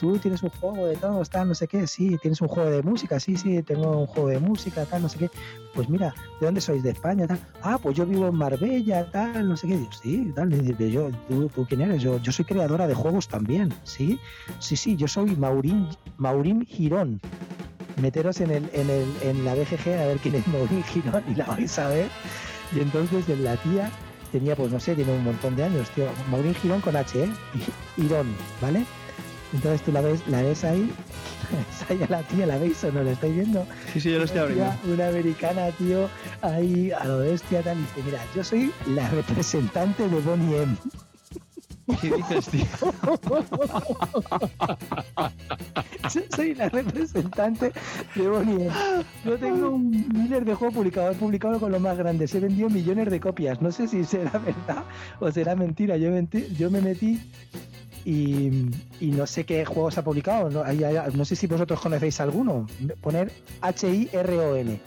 tú 0.00 0.18
tienes 0.18 0.42
un 0.42 0.50
juego 0.50 0.86
de 0.86 0.96
todos, 0.96 1.30
tal, 1.30 1.48
no 1.48 1.54
sé 1.54 1.68
qué, 1.68 1.86
sí, 1.86 2.18
tienes 2.20 2.40
un 2.40 2.48
juego 2.48 2.68
de 2.70 2.82
música, 2.82 3.20
sí, 3.20 3.36
sí, 3.36 3.62
tengo 3.62 4.00
un 4.00 4.06
juego 4.06 4.28
de 4.28 4.40
música, 4.40 4.84
tal, 4.84 5.02
no 5.02 5.08
sé 5.08 5.18
qué. 5.18 5.30
Pues 5.74 5.88
mira, 5.88 6.12
¿de 6.40 6.46
dónde 6.46 6.60
sois? 6.60 6.82
¿De 6.82 6.90
España? 6.90 7.26
Tal. 7.28 7.38
Ah, 7.62 7.78
pues 7.80 7.96
yo 7.96 8.04
vivo 8.04 8.26
en 8.26 8.34
Marbella, 8.34 9.08
tal, 9.10 9.48
no 9.48 9.56
sé 9.56 9.68
qué. 9.68 9.76
Digo, 9.76 9.92
sí, 9.92 10.32
tal. 10.34 10.50
Dice, 10.50 10.90
yo, 10.90 11.08
¿tú, 11.28 11.48
¿tú 11.54 11.64
quién 11.66 11.82
eres? 11.82 12.02
Yo, 12.02 12.18
yo 12.18 12.32
soy 12.32 12.44
creadora 12.44 12.88
de 12.88 12.94
juegos 12.94 13.28
también, 13.28 13.72
¿sí? 13.84 14.18
Sí, 14.58 14.74
sí, 14.76 14.96
yo 14.96 15.06
soy 15.06 15.36
Maurín, 15.36 15.86
Maurín 16.16 16.66
Girón. 16.66 17.20
Meteros 18.00 18.40
en, 18.40 18.50
el, 18.50 18.70
en, 18.72 18.90
el, 18.90 19.06
en 19.22 19.44
la 19.44 19.54
BGG 19.54 19.88
a 20.00 20.06
ver 20.06 20.18
quién 20.18 20.34
es 20.36 20.46
Maurín 20.48 20.82
Girón 20.84 21.22
y 21.28 21.34
la 21.34 21.46
vais 21.46 21.78
a 21.78 21.88
ver. 21.88 22.08
Y 22.74 22.80
entonces 22.80 23.28
la 23.38 23.56
tía 23.56 23.90
tenía, 24.32 24.56
pues 24.56 24.72
no 24.72 24.80
sé, 24.80 24.94
tiene 24.94 25.12
un 25.12 25.24
montón 25.24 25.56
de 25.56 25.64
años, 25.64 25.90
tío. 25.90 26.06
Maurín 26.30 26.54
Girón 26.54 26.80
con 26.80 26.96
H, 26.96 27.24
¿eh? 27.24 27.30
Girón, 27.96 28.34
¿vale? 28.60 28.84
Entonces 29.52 29.82
tú 29.82 29.92
la 29.92 30.00
ves, 30.00 30.26
la 30.28 30.40
ves 30.40 30.64
ahí, 30.64 30.90
ves 31.50 31.90
ahí 31.90 32.02
a 32.02 32.10
la 32.10 32.22
tía, 32.22 32.46
¿la 32.46 32.56
veis 32.56 32.82
o 32.84 32.90
no? 32.90 33.02
¿La 33.02 33.12
estáis 33.12 33.34
viendo? 33.34 33.66
Sí, 33.92 34.00
sí, 34.00 34.10
yo 34.10 34.18
lo 34.18 34.24
estoy 34.24 34.40
Una 34.40 34.72
abriendo. 34.72 34.94
Una 34.94 35.08
americana, 35.08 35.70
tío, 35.72 36.08
ahí 36.40 36.90
a 36.90 37.04
lo 37.04 37.18
bestia, 37.18 37.62
tal. 37.62 37.76
Y 37.76 37.80
dice, 37.82 38.02
mira, 38.04 38.24
yo 38.34 38.42
soy 38.42 38.72
la 38.86 39.08
representante 39.10 40.08
de 40.08 40.20
Bonnie 40.20 40.62
M. 40.62 40.76
¿Qué 42.00 42.12
dices, 42.16 42.46
tío? 42.48 42.64
Soy 46.36 46.54
la 46.54 46.68
representante 46.68 47.72
de 48.14 48.28
Bonnie 48.28 48.66
M. 48.66 48.70
Yo 49.24 49.38
tengo 49.38 49.70
un 49.70 49.90
miles 50.12 50.44
de 50.44 50.54
juegos 50.54 50.74
publicados, 50.74 51.16
he 51.16 51.18
publicado 51.18 51.58
con 51.60 51.72
los 51.72 51.80
más 51.80 51.96
grandes, 51.96 52.34
he 52.34 52.40
vendido 52.40 52.68
millones 52.68 53.10
de 53.10 53.20
copias. 53.20 53.60
No 53.62 53.72
sé 53.72 53.88
si 53.88 54.04
será 54.04 54.38
verdad 54.38 54.84
o 55.20 55.30
será 55.30 55.54
mentira. 55.54 55.96
Yo, 55.96 56.10
me 56.70 56.80
metí 56.80 57.20
y, 58.04 58.70
no 59.00 59.26
sé 59.26 59.44
qué 59.44 59.64
juegos 59.64 59.98
ha 59.98 60.04
publicado. 60.04 60.50
No, 60.50 60.64
no 61.14 61.24
sé 61.24 61.36
si 61.36 61.46
vosotros 61.46 61.80
conocéis 61.80 62.20
alguno. 62.20 62.66
Poner 63.00 63.32
H-I-R-O-N. 63.60 64.80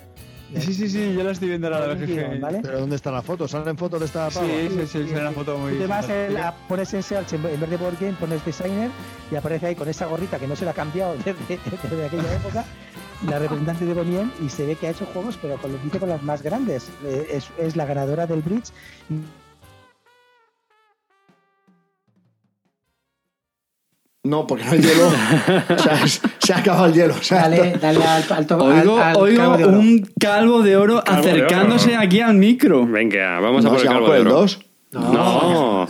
Sí, 0.60 0.74
sí, 0.74 0.90
sí, 0.90 1.14
yo 1.16 1.24
lo 1.24 1.32
estoy 1.32 1.50
viendo 1.50 1.68
ahora 1.68 1.88
la 1.88 1.94
BGG. 1.96 2.40
¿vale? 2.40 2.60
¿Pero 2.62 2.80
dónde 2.80 2.96
está 2.96 3.12
la 3.12 3.22
foto? 3.22 3.48
¿Salen 3.48 3.78
fotos 3.78 4.00
de 4.00 4.06
esta 4.06 4.30
pava? 4.30 4.46
Sí, 4.46 4.70
sí, 4.70 4.88
sí, 4.88 5.08
sale 5.10 5.22
una 5.22 5.32
foto 5.32 5.58
muy. 5.58 5.74
Te 5.74 5.88
vas 5.88 6.08
el- 6.08 6.28
simpática. 6.28 6.48
a, 6.50 6.68
pones 6.68 6.94
en 6.94 7.04
search 7.04 7.34
en 7.34 7.46
en 7.46 7.60
vez 7.60 7.70
de 7.70 7.78
board 7.78 7.98
game, 8.00 8.14
pones 8.14 8.46
designer 8.46 8.90
y 9.32 9.36
aparece 9.36 9.66
ahí 9.68 9.76
con 9.76 9.90
esa 9.90 10.06
gorrita 10.06 10.38
que 10.40 10.48
no 10.48 10.56
se 10.56 10.64
la 10.66 10.72
ha 10.72 10.74
cambiado 10.76 11.16
desde, 11.26 11.36
desde 11.90 12.06
aquella 12.06 12.36
época, 12.36 12.64
la 13.28 13.40
representante 13.40 13.86
de 13.86 13.94
Bonnie 13.94 14.20
M, 14.20 14.32
y 14.46 14.50
se 14.50 14.66
ve 14.66 14.76
que 14.76 14.88
ha 14.88 14.92
hecho 14.92 15.06
juegos, 15.08 15.38
pero 15.42 15.58
con, 15.58 15.72
dice 15.84 16.00
con 16.00 16.10
las 16.10 16.22
más 16.22 16.42
grandes. 16.44 16.90
Eh, 17.04 17.28
Es, 17.32 17.48
es 17.58 17.76
la 17.76 17.86
ganadora 17.86 18.28
del 18.28 18.42
Bridge. 18.42 18.72
No, 24.26 24.46
porque 24.48 24.66
no 24.66 24.72
hay 24.72 24.80
hielo. 24.82 25.08
o 25.76 25.78
sea, 25.80 26.04
es- 26.04 26.20
se 26.40 26.54
ha 26.54 26.58
acabado 26.58 26.88
el 26.88 26.94
hielo. 26.94 27.14
o 27.20 27.24
sea, 27.24 27.42
Dale, 27.44 27.78
dale 27.80 28.04
al, 28.04 28.24
al, 28.30 28.48
to- 28.48 28.58
Oigo, 28.58 28.98
al- 28.98 29.04
al 29.10 29.18
oigo 29.18 29.38
calvo 29.42 29.58
de 29.58 29.66
oro. 29.66 29.80
un 29.80 30.10
calvo 30.20 30.62
de 30.64 30.76
oro 30.78 31.04
Calvo 31.06 31.22
de 31.22 31.30
acercándose 31.32 31.92
oro. 31.92 32.00
aquí 32.02 32.20
al 32.22 32.34
micro. 32.36 32.86
Venga, 32.88 33.40
vamos 33.40 33.64
a 33.64 33.68
no, 33.68 33.72
por 33.74 33.80
si 33.82 33.88
el 33.88 33.94
vamos 33.94 33.94
calvo 33.94 34.06
por 34.08 34.16
de 34.16 34.22
el 34.22 34.28
oro. 34.28 34.42
2. 34.42 34.60
No. 35.14 35.88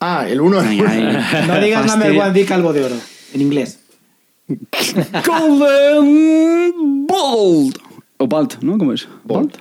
Ah, 0.00 0.26
el 0.28 0.40
1 0.40 0.62
Venga, 0.62 0.90
ahí. 0.90 1.18
No 1.46 1.60
digas 1.60 1.86
number 1.86 2.08
Fastidio. 2.08 2.22
one, 2.24 2.32
di 2.32 2.44
calvo 2.44 2.72
de 2.72 2.84
oro. 2.84 2.94
En 3.34 3.40
inglés. 3.40 3.78
Golden 5.26 7.06
Bolt. 7.06 7.78
O 8.18 8.26
Bolt, 8.26 8.62
¿no? 8.62 8.78
¿Cómo 8.78 8.92
es? 8.92 9.08
Bolt. 9.24 9.56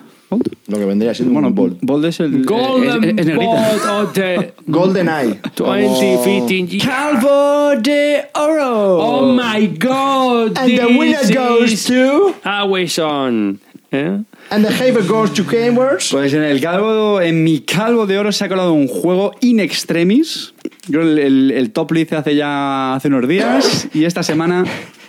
Lo 0.68 0.78
que 0.78 0.86
vendría 0.86 1.14
siendo 1.14 1.34
Bueno, 1.34 1.50
un 1.50 1.56
Bolt. 1.56 1.78
Bolt 1.82 2.06
es 2.06 2.20
el. 2.22 2.46
Golden 2.46 3.20
es, 3.20 3.28
es 3.28 3.38
of 3.38 4.14
the 4.14 4.54
Golden 4.68 5.10
Eye. 5.10 5.40
2015 5.56 6.68
year. 6.68 6.86
Calvo 6.88 7.76
de 7.82 8.24
oro. 8.36 8.98
Oh 9.00 9.34
my 9.34 9.68
god. 9.78 10.58
And 10.58 10.78
the 10.78 10.86
winner 10.98 11.20
goes 11.34 11.84
to. 11.86 12.34
Always 12.44 12.98
on. 13.00 13.60
¿Eh? 13.92 14.20
And 14.52 14.66
the 14.66 14.72
haver 14.74 15.04
goes 15.04 15.34
to 15.34 15.44
Gamers. 15.44 16.10
Pues 16.12 16.34
en 16.34 16.44
el 16.44 16.62
calvo, 16.62 17.20
en 17.22 17.44
mi 17.44 17.60
calvo 17.62 18.06
de 18.08 18.18
oro 18.18 18.32
se 18.32 18.46
ha 18.46 18.50
colado 18.50 18.72
un 18.74 18.88
juego 18.88 19.34
in 19.42 19.60
extremis. 19.60 20.54
Yo 20.88 21.02
el, 21.02 21.20
el- 21.20 21.52
el 21.52 21.72
top 21.72 21.92
lo 21.92 22.00
hice 22.00 22.16
hace 22.16 22.36
ya 22.36 22.96
hace 22.96 23.10
unos 23.10 23.28
días 23.28 23.88
y 23.94 24.06
esta 24.06 24.24
semana 24.24 24.64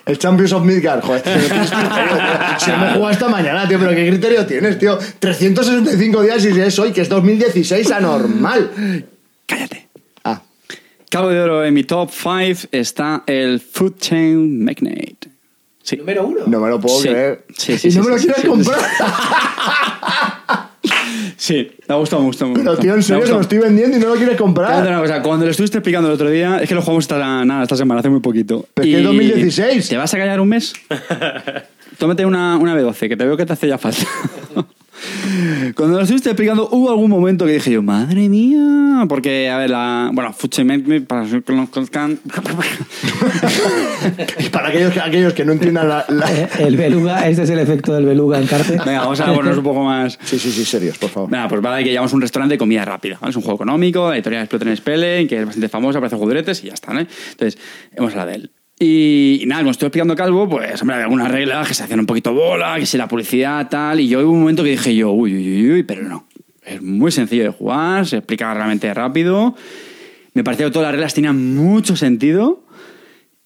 El 0.05 0.19
Champions 0.19 0.53
of 0.53 0.65
Midgard, 0.65 1.01
joder. 1.03 1.23
tío, 1.23 1.33
no 1.35 1.41
tienes 1.47 1.71
criterio, 1.71 2.17
tío. 2.17 2.59
Si 2.59 2.71
hemos 2.71 2.93
jugado 2.93 3.11
esta 3.11 3.29
mañana, 3.29 3.69
tío, 3.69 3.79
pero 3.79 3.91
¿qué 3.93 4.09
criterio 4.09 4.47
tienes, 4.47 4.79
tío? 4.79 4.99
365 5.19 6.23
días 6.23 6.45
y 6.45 6.61
es 6.61 6.79
hoy, 6.79 6.93
que 6.93 7.03
es 7.03 7.09
2016, 7.09 7.91
anormal. 7.93 9.07
cállate. 9.47 9.89
Ah, 10.25 10.43
Calvo 11.09 11.29
de 11.31 11.41
oro 11.41 11.65
en 11.65 11.73
mi 11.75 11.85
top 11.85 12.11
5 12.11 12.69
está 12.73 13.23
el 13.27 13.61
Food 13.61 13.99
Chain 13.99 14.65
Magnate. 14.65 15.31
Sí. 15.85 15.97
Número 15.97 16.27
uno. 16.27 16.41
no 16.47 16.61
me 16.61 16.69
lo 16.69 16.81
puedo 16.81 16.99
Sí. 17.01 17.09
creer. 17.09 17.45
Sí, 17.57 17.77
sí, 17.79 17.89
y 17.89 17.91
sí, 17.93 17.99
no 17.99 18.05
me 18.05 18.11
lo 18.11 18.19
sí, 18.19 18.25
quieres 18.27 18.43
sí, 18.43 18.49
comprar. 18.49 18.79
Sí, 21.43 21.73
me 21.89 21.95
ha 21.97 21.99
gustado, 21.99 22.23
me 22.23 22.27
ha 22.27 22.29
gustado. 22.29 22.53
me 22.53 22.61
ha 22.61 22.63
Pero, 22.63 22.77
tío, 22.77 22.95
en 22.95 23.03
serio, 23.03 23.25
que 23.25 23.31
lo 23.33 23.41
estoy 23.41 23.59
vendiendo 23.59 23.97
y 23.97 24.01
no 24.01 24.11
lo 24.11 24.15
quieres 24.15 24.37
comprar. 24.37 24.87
una 24.87 25.01
cosa, 25.01 25.21
cuando 25.23 25.45
lo 25.45 25.51
estuviste 25.51 25.79
explicando 25.79 26.09
el 26.09 26.15
otro 26.15 26.31
día, 26.31 26.59
es 26.59 26.69
que 26.69 26.75
lo 26.77 26.83
jugamos 26.83 27.03
esta, 27.03 27.45
nada, 27.45 27.65
esta 27.65 27.77
semana, 27.77 27.99
hace 27.99 28.11
muy 28.11 28.21
poquito. 28.21 28.65
Pero 28.75 28.87
es 28.87 28.95
que 28.95 29.01
es 29.01 29.05
2016. 29.05 29.89
¿Te 29.89 29.97
vas 29.97 30.15
a 30.15 30.19
callar 30.19 30.41
un 30.41 30.51
mes? 30.51 30.73
Tómate 31.99 32.25
una, 32.25 32.57
una 32.59 32.77
B12, 32.77 33.09
que 33.09 33.17
te 33.17 33.25
veo 33.25 33.37
que 33.37 33.45
te 33.45 33.55
hace 33.55 33.67
ya 33.67 33.77
falta. 33.77 34.07
Cuando 35.75 35.97
lo 35.97 36.03
estuviste 36.03 36.31
explicando, 36.31 36.69
hubo 36.71 36.91
algún 36.91 37.11
momento 37.11 37.45
que 37.47 37.53
dije 37.53 37.71
yo, 37.73 37.83
madre 37.83 38.29
mía, 38.29 39.05
porque, 39.09 39.49
a 39.51 39.59
ver, 39.59 39.71
la. 39.71 40.11
Bueno, 40.13 40.33
Fuchemet, 40.33 41.07
para 41.07 41.25
los 41.25 41.43
que 41.45 41.53
no 41.53 41.69
conozcan. 41.71 42.19
Y 44.39 44.49
para 44.49 44.69
aquellos, 44.69 44.97
aquellos 44.99 45.33
que 45.33 45.45
no 45.45 45.53
entiendan 45.53 45.89
la. 45.89 46.05
la- 46.09 46.33
Eh, 46.33 46.49
El 46.61 46.77
beluga, 46.77 47.29
este 47.29 47.43
es 47.43 47.51
el 47.51 47.59
efecto 47.59 47.93
del 47.95 48.05
beluga 48.05 48.39
en 48.39 48.47
Carte. 48.47 48.79
Venga, 48.85 49.01
vamos 49.01 49.21
a 49.21 49.27
ponernos 49.27 49.59
un 49.59 49.65
poco 49.65 49.85
más. 49.85 50.19
Sí, 50.25 50.39
sí, 50.39 50.51
sí, 50.51 50.65
serios, 50.65 50.99
por 50.99 51.11
favor. 51.11 51.31
Nada, 51.31 51.49
pues 51.49 51.61
vale 51.61 51.85
que 51.85 51.91
llevamos 51.91 52.13
un 52.13 52.21
restaurante 52.21 52.55
de 52.55 52.59
comida 52.59 52.85
rápida. 52.85 53.19
¿vale? 53.21 53.31
Es 53.31 53.37
un 53.37 53.43
juego 53.43 53.57
económico, 53.57 54.09
la 54.11 54.17
editorial 54.17 54.43
Exploten 54.43 54.77
Spellen, 54.77 55.29
que 55.29 55.41
es 55.41 55.45
bastante 55.47 55.69
famosa, 55.69 55.99
aparece 55.99 56.17
juguetes 56.17 56.63
y 56.65 56.69
ya 56.69 56.75
está. 56.75 56.93
¿no? 56.93 57.01
Entonces, 57.01 57.59
hemos 57.95 58.13
hablado 58.13 58.31
de 58.31 58.37
él. 58.37 58.51
Y, 58.85 59.39
y 59.41 59.47
nada, 59.47 59.63
como 59.63 59.71
estoy 59.71 59.87
explicando 59.87 60.17
Calvo, 60.17 60.49
pues 60.49 60.81
hombre, 60.83 60.97
había 60.97 61.05
algunas 61.05 61.31
reglas 61.31 61.69
que 61.69 61.75
se 61.75 61.85
hacían 61.85 62.01
un 62.01 62.07
poquito 62.07 62.35
bola, 62.35 62.75
que 62.81 62.87
si 62.87 62.99
la 62.99 63.07
publicidad, 63.07 63.69
tal. 63.69 64.01
Y 64.01 64.09
yo 64.09 64.19
hubo 64.21 64.33
un 64.33 64.41
momento 64.41 64.65
que 64.65 64.71
dije 64.71 64.97
yo, 64.97 65.13
uy, 65.13 65.33
uy, 65.33 65.53
uy, 65.53 65.71
uy, 65.71 65.83
pero 65.85 66.03
no. 66.03 66.27
Es 66.67 66.83
muy 66.83 67.13
sencillo 67.13 67.45
de 67.45 67.51
jugar, 67.51 68.07
se 68.09 68.17
explica 68.17 68.53
realmente 68.53 68.93
rápido. 68.93 69.55
Me 70.35 70.43
parecía 70.43 70.67
que 70.67 70.73
todas 70.73 70.87
las 70.87 70.93
reglas 70.95 71.15
tenían 71.15 71.55
mucho 71.55 71.95
sentido. 71.95 72.65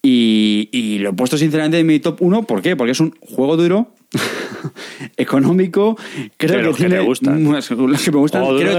Y, 0.01 0.69
y 0.71 0.99
lo 0.99 1.11
he 1.11 1.13
puesto 1.13 1.37
sinceramente 1.37 1.77
en 1.77 1.85
mi 1.85 1.99
top 1.99 2.19
1. 2.19 2.43
¿Por 2.43 2.63
qué? 2.63 2.75
Porque 2.75 2.93
es 2.93 2.99
un 2.99 3.13
juego 3.19 3.57
duro, 3.57 3.93
económico. 5.17 5.97
Creo 6.37 6.73
De 6.73 6.77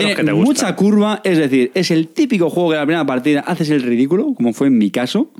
que 0.06 0.14
tiene 0.16 0.32
mucha 0.32 0.74
curva. 0.74 1.20
Es 1.22 1.38
decir, 1.38 1.70
es 1.74 1.92
el 1.92 2.08
típico 2.08 2.50
juego 2.50 2.70
que 2.70 2.76
la 2.76 2.84
primera 2.84 3.06
partida 3.06 3.40
haces 3.40 3.70
el 3.70 3.82
ridículo, 3.82 4.34
como 4.34 4.52
fue 4.52 4.66
en 4.66 4.78
mi 4.78 4.90
caso. 4.90 5.30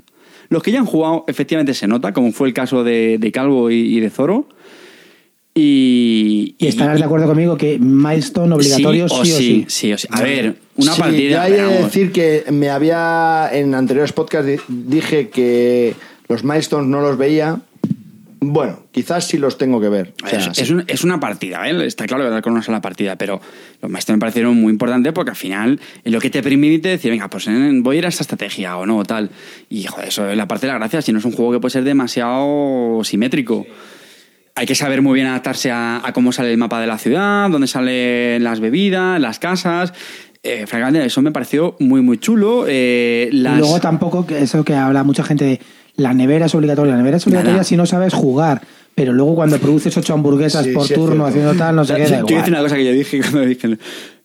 Los 0.49 0.63
que 0.63 0.71
ya 0.71 0.79
han 0.79 0.85
jugado, 0.85 1.25
efectivamente 1.27 1.73
se 1.73 1.87
nota, 1.87 2.11
como 2.13 2.31
fue 2.31 2.47
el 2.47 2.53
caso 2.53 2.83
de, 2.83 3.17
de 3.19 3.31
Calvo 3.31 3.69
y, 3.71 3.75
y 3.97 3.99
de 3.99 4.09
Zoro. 4.09 4.47
Y, 5.55 6.55
Y 6.57 6.67
estarás 6.67 6.99
de 6.99 7.05
acuerdo 7.05 7.27
conmigo 7.27 7.57
que 7.57 7.79
milestone 7.79 8.53
obligatorio 8.55 9.09
sí, 9.09 9.15
o 9.15 9.21
o 9.21 9.25
sí. 9.25 9.65
sí, 9.67 9.93
o 9.93 9.97
sí. 9.97 10.07
A 10.11 10.21
ver, 10.21 10.55
una 10.75 10.93
Sí, 10.93 11.01
partida. 11.01 11.47
Yo 11.49 11.55
hay 11.55 11.69
que 11.69 11.83
decir 11.83 12.11
que 12.11 12.43
me 12.51 12.69
había. 12.69 13.49
En 13.51 13.73
anteriores 13.75 14.13
podcasts 14.13 14.47
di- 14.47 14.59
dije 14.67 15.29
que 15.29 15.95
los 16.27 16.43
milestones 16.43 16.87
no 16.87 17.01
los 17.01 17.17
veía. 17.17 17.61
Bueno, 18.41 18.83
quizás 18.91 19.25
sí 19.27 19.37
los 19.37 19.57
tengo 19.57 19.81
que 19.81 19.89
ver. 19.89 20.13
O 20.23 20.27
sea, 20.27 20.39
es, 20.39 20.45
sí. 20.45 20.61
es 20.61 20.69
un- 20.69 20.83
es 20.87 21.03
una 21.03 21.19
partida, 21.19 21.67
¿eh? 21.69 21.85
está 21.85 22.05
claro 22.05 22.23
que 22.23 22.29
dar 22.29 22.41
con 22.41 22.53
una 22.53 22.61
sola 22.63 22.79
partida, 22.79 23.17
pero 23.17 23.41
los 23.81 23.91
maestros 23.91 24.15
me 24.15 24.19
parecieron 24.21 24.55
muy 24.55 24.71
importantes 24.71 25.11
porque 25.11 25.31
al 25.31 25.35
final 25.35 25.79
es 26.03 26.11
lo 26.13 26.21
que 26.21 26.29
te 26.29 26.41
permite 26.41 26.87
decir, 26.89 27.11
venga, 27.11 27.29
pues 27.29 27.47
eh, 27.47 27.71
voy 27.81 27.97
a 27.97 27.99
ir 27.99 28.05
a 28.05 28.09
esta 28.09 28.23
estrategia 28.23 28.77
o 28.77 28.85
no, 28.85 29.03
tal. 29.03 29.29
Y 29.69 29.83
joder, 29.83 30.07
eso 30.07 30.29
es 30.29 30.37
la 30.37 30.47
parte 30.47 30.67
de 30.67 30.71
la 30.73 30.79
gracia, 30.79 31.01
si 31.01 31.11
no 31.11 31.19
es 31.19 31.25
un 31.25 31.33
juego 31.33 31.51
que 31.51 31.59
puede 31.59 31.71
ser 31.73 31.83
demasiado 31.83 33.01
simétrico. 33.03 33.65
Hay 34.55 34.65
que 34.65 34.75
saber 34.75 35.01
muy 35.01 35.15
bien 35.15 35.27
adaptarse 35.27 35.71
a, 35.71 36.01
a 36.05 36.11
cómo 36.13 36.31
sale 36.31 36.51
el 36.51 36.57
mapa 36.57 36.79
de 36.81 36.87
la 36.87 36.97
ciudad, 36.97 37.49
dónde 37.49 37.67
salen 37.67 38.43
las 38.43 38.59
bebidas, 38.59 39.19
las 39.19 39.39
casas. 39.39 39.93
Eh, 40.43 40.65
francamente, 40.67 41.05
eso 41.05 41.21
me 41.21 41.31
pareció 41.31 41.75
muy, 41.79 42.01
muy 42.01 42.17
chulo. 42.17 42.65
Eh, 42.67 43.29
Y 43.31 43.37
las... 43.37 43.57
luego 43.59 43.79
tampoco, 43.79 44.25
eso 44.33 44.63
que 44.63 44.73
habla 44.75 45.03
mucha 45.03 45.23
gente 45.23 45.45
de 45.45 45.59
la 45.99 46.13
nevera 46.13 46.47
es 46.47 46.55
obligatoria. 46.55 46.93
La 46.93 46.97
nevera 46.97 47.17
es 47.17 47.27
obligatoria 47.27 47.53
Nada. 47.53 47.63
si 47.63 47.77
no 47.77 47.85
sabes 47.85 48.13
jugar. 48.13 48.61
Pero 48.95 49.13
luego 49.13 49.35
cuando 49.35 49.57
produces 49.59 49.95
ocho 49.95 50.13
hamburguesas 50.13 50.65
Sí, 50.65 50.71
por 50.73 50.85
sí, 50.87 50.93
turno 50.93 51.25
haciendo 51.25 51.53
tal, 51.53 51.75
no 51.75 51.85
sé 51.85 51.95
qué, 51.95 52.23
Yo- 52.27 52.39
hice 52.39 52.49
una 52.49 52.61
cosa 52.61 52.75
que 52.75 52.85
yo 52.85 52.91
dije 52.91 53.21
cuando 53.21 53.41
dije 53.41 53.77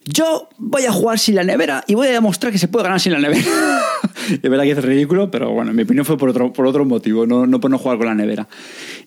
yo 0.06 0.48
voy 0.58 0.84
a 0.84 0.92
jugar 0.92 1.18
sin 1.18 1.34
la 1.34 1.44
nevera 1.44 1.82
y 1.86 1.94
voy 1.94 2.08
a 2.08 2.12
demostrar 2.12 2.52
que 2.52 2.58
se 2.58 2.68
puede 2.68 2.84
ganar 2.84 3.00
sin 3.00 3.12
la 3.12 3.20
nevera. 3.20 3.42
es 4.30 4.42
verdad 4.42 4.64
que 4.64 4.72
es 4.72 4.84
ridículo, 4.84 5.30
pero 5.30 5.50
bueno, 5.52 5.70
en 5.70 5.76
mi 5.76 5.82
opinión 5.84 6.04
fue 6.04 6.18
por 6.18 6.28
otro, 6.28 6.52
por 6.52 6.66
otro 6.66 6.84
motivo, 6.84 7.26
no, 7.26 7.46
no 7.46 7.58
por 7.58 7.70
no 7.70 7.78
jugar 7.78 7.96
con 7.96 8.06
la 8.08 8.14
nevera. 8.14 8.46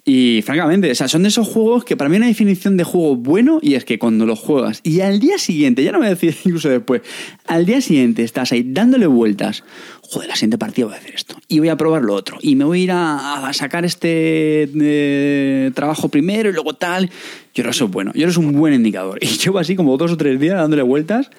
Y 0.10 0.42
francamente, 0.42 0.90
o 0.90 0.96
sea, 0.96 1.10
son 1.10 1.24
de 1.24 1.28
esos 1.28 1.46
juegos 1.46 1.84
que 1.84 1.98
para 1.98 2.10
mí 2.10 2.16
una 2.16 2.28
definición 2.28 2.78
de 2.78 2.86
juego 2.86 3.18
bueno 3.18 3.60
y 3.62 3.74
es 3.74 3.84
que 3.84 4.00
cuando 4.00 4.26
lo 4.26 4.38
juegas 4.38 4.80
y 4.82 5.02
al 5.02 5.20
día 5.20 5.38
siguiente, 5.38 5.84
ya 5.84 5.92
no 5.92 6.00
me 6.00 6.08
decir 6.08 6.34
incluso 6.46 6.70
después, 6.70 7.02
al 7.46 7.66
día 7.66 7.82
siguiente 7.82 8.24
estás 8.24 8.54
ahí 8.54 8.64
dándole 8.66 9.06
vueltas, 9.06 9.66
joder, 10.04 10.30
la 10.30 10.36
siguiente 10.36 10.58
partida 10.58 10.86
voy 10.86 10.96
a 10.96 10.98
hacer 11.00 11.14
esto 11.14 11.36
y 11.50 11.60
voy 11.60 11.68
a 11.68 11.76
probar 11.76 12.04
lo 12.04 12.14
otro 12.14 12.38
y 12.42 12.56
me 12.56 12.64
voy 12.64 12.80
a 12.80 12.84
ir 12.86 12.92
a, 12.92 13.48
a 13.50 13.54
sacar 13.54 13.84
este 13.84 14.70
eh, 14.80 15.72
trabajo 15.76 16.08
primero 16.08 16.50
y 16.50 16.54
luego 16.54 16.74
tal. 16.74 17.10
Yo 17.54 17.70
eso 17.70 17.86
es 17.86 17.92
bueno, 17.92 18.14
yo 18.16 18.28
que 18.28 18.32
es 18.32 18.38
un 18.38 18.54
buen 18.54 18.74
indicador. 18.74 19.20
Y 19.22 19.28
llevo 19.28 19.60
así 19.60 19.76
como 19.76 19.98
dos 19.98 20.14
o 20.14 20.16
tres 20.16 20.40
días 20.40 20.56
dándole 20.56 20.84
vueltas 20.84 21.30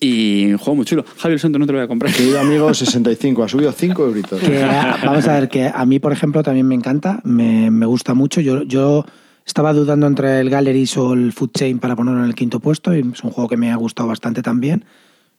y 0.00 0.52
un 0.52 0.58
juego 0.58 0.76
muy 0.76 0.86
chulo. 0.86 1.04
Javier 1.18 1.38
Santo 1.38 1.58
no 1.58 1.66
te 1.66 1.72
lo 1.72 1.78
voy 1.78 1.84
a 1.84 1.88
comprar. 1.88 2.12
Querido 2.12 2.40
amigo, 2.40 2.72
65, 2.72 3.42
ha 3.44 3.48
subido 3.48 3.70
5 3.72 4.04
euritos. 4.06 4.40
Que, 4.40 4.62
a- 4.64 4.98
vamos 5.04 5.28
a 5.28 5.34
ver, 5.34 5.48
que 5.48 5.70
a 5.72 5.84
mí, 5.84 5.98
por 5.98 6.12
ejemplo, 6.12 6.42
también 6.42 6.66
me 6.66 6.74
encanta, 6.74 7.20
me, 7.24 7.70
me 7.70 7.84
gusta 7.86 8.14
mucho. 8.14 8.40
Yo, 8.40 8.62
yo 8.62 9.04
estaba 9.44 9.72
dudando 9.74 10.06
entre 10.06 10.40
el 10.40 10.48
Galleries 10.48 10.96
o 10.96 11.12
el 11.12 11.32
Food 11.32 11.50
Chain 11.52 11.78
para 11.78 11.96
ponerlo 11.96 12.20
en 12.20 12.26
el 12.26 12.34
quinto 12.34 12.60
puesto 12.60 12.94
y 12.94 13.00
es 13.00 13.22
un 13.24 13.30
juego 13.30 13.48
que 13.48 13.56
me 13.58 13.70
ha 13.70 13.76
gustado 13.76 14.08
bastante 14.08 14.42
también. 14.42 14.84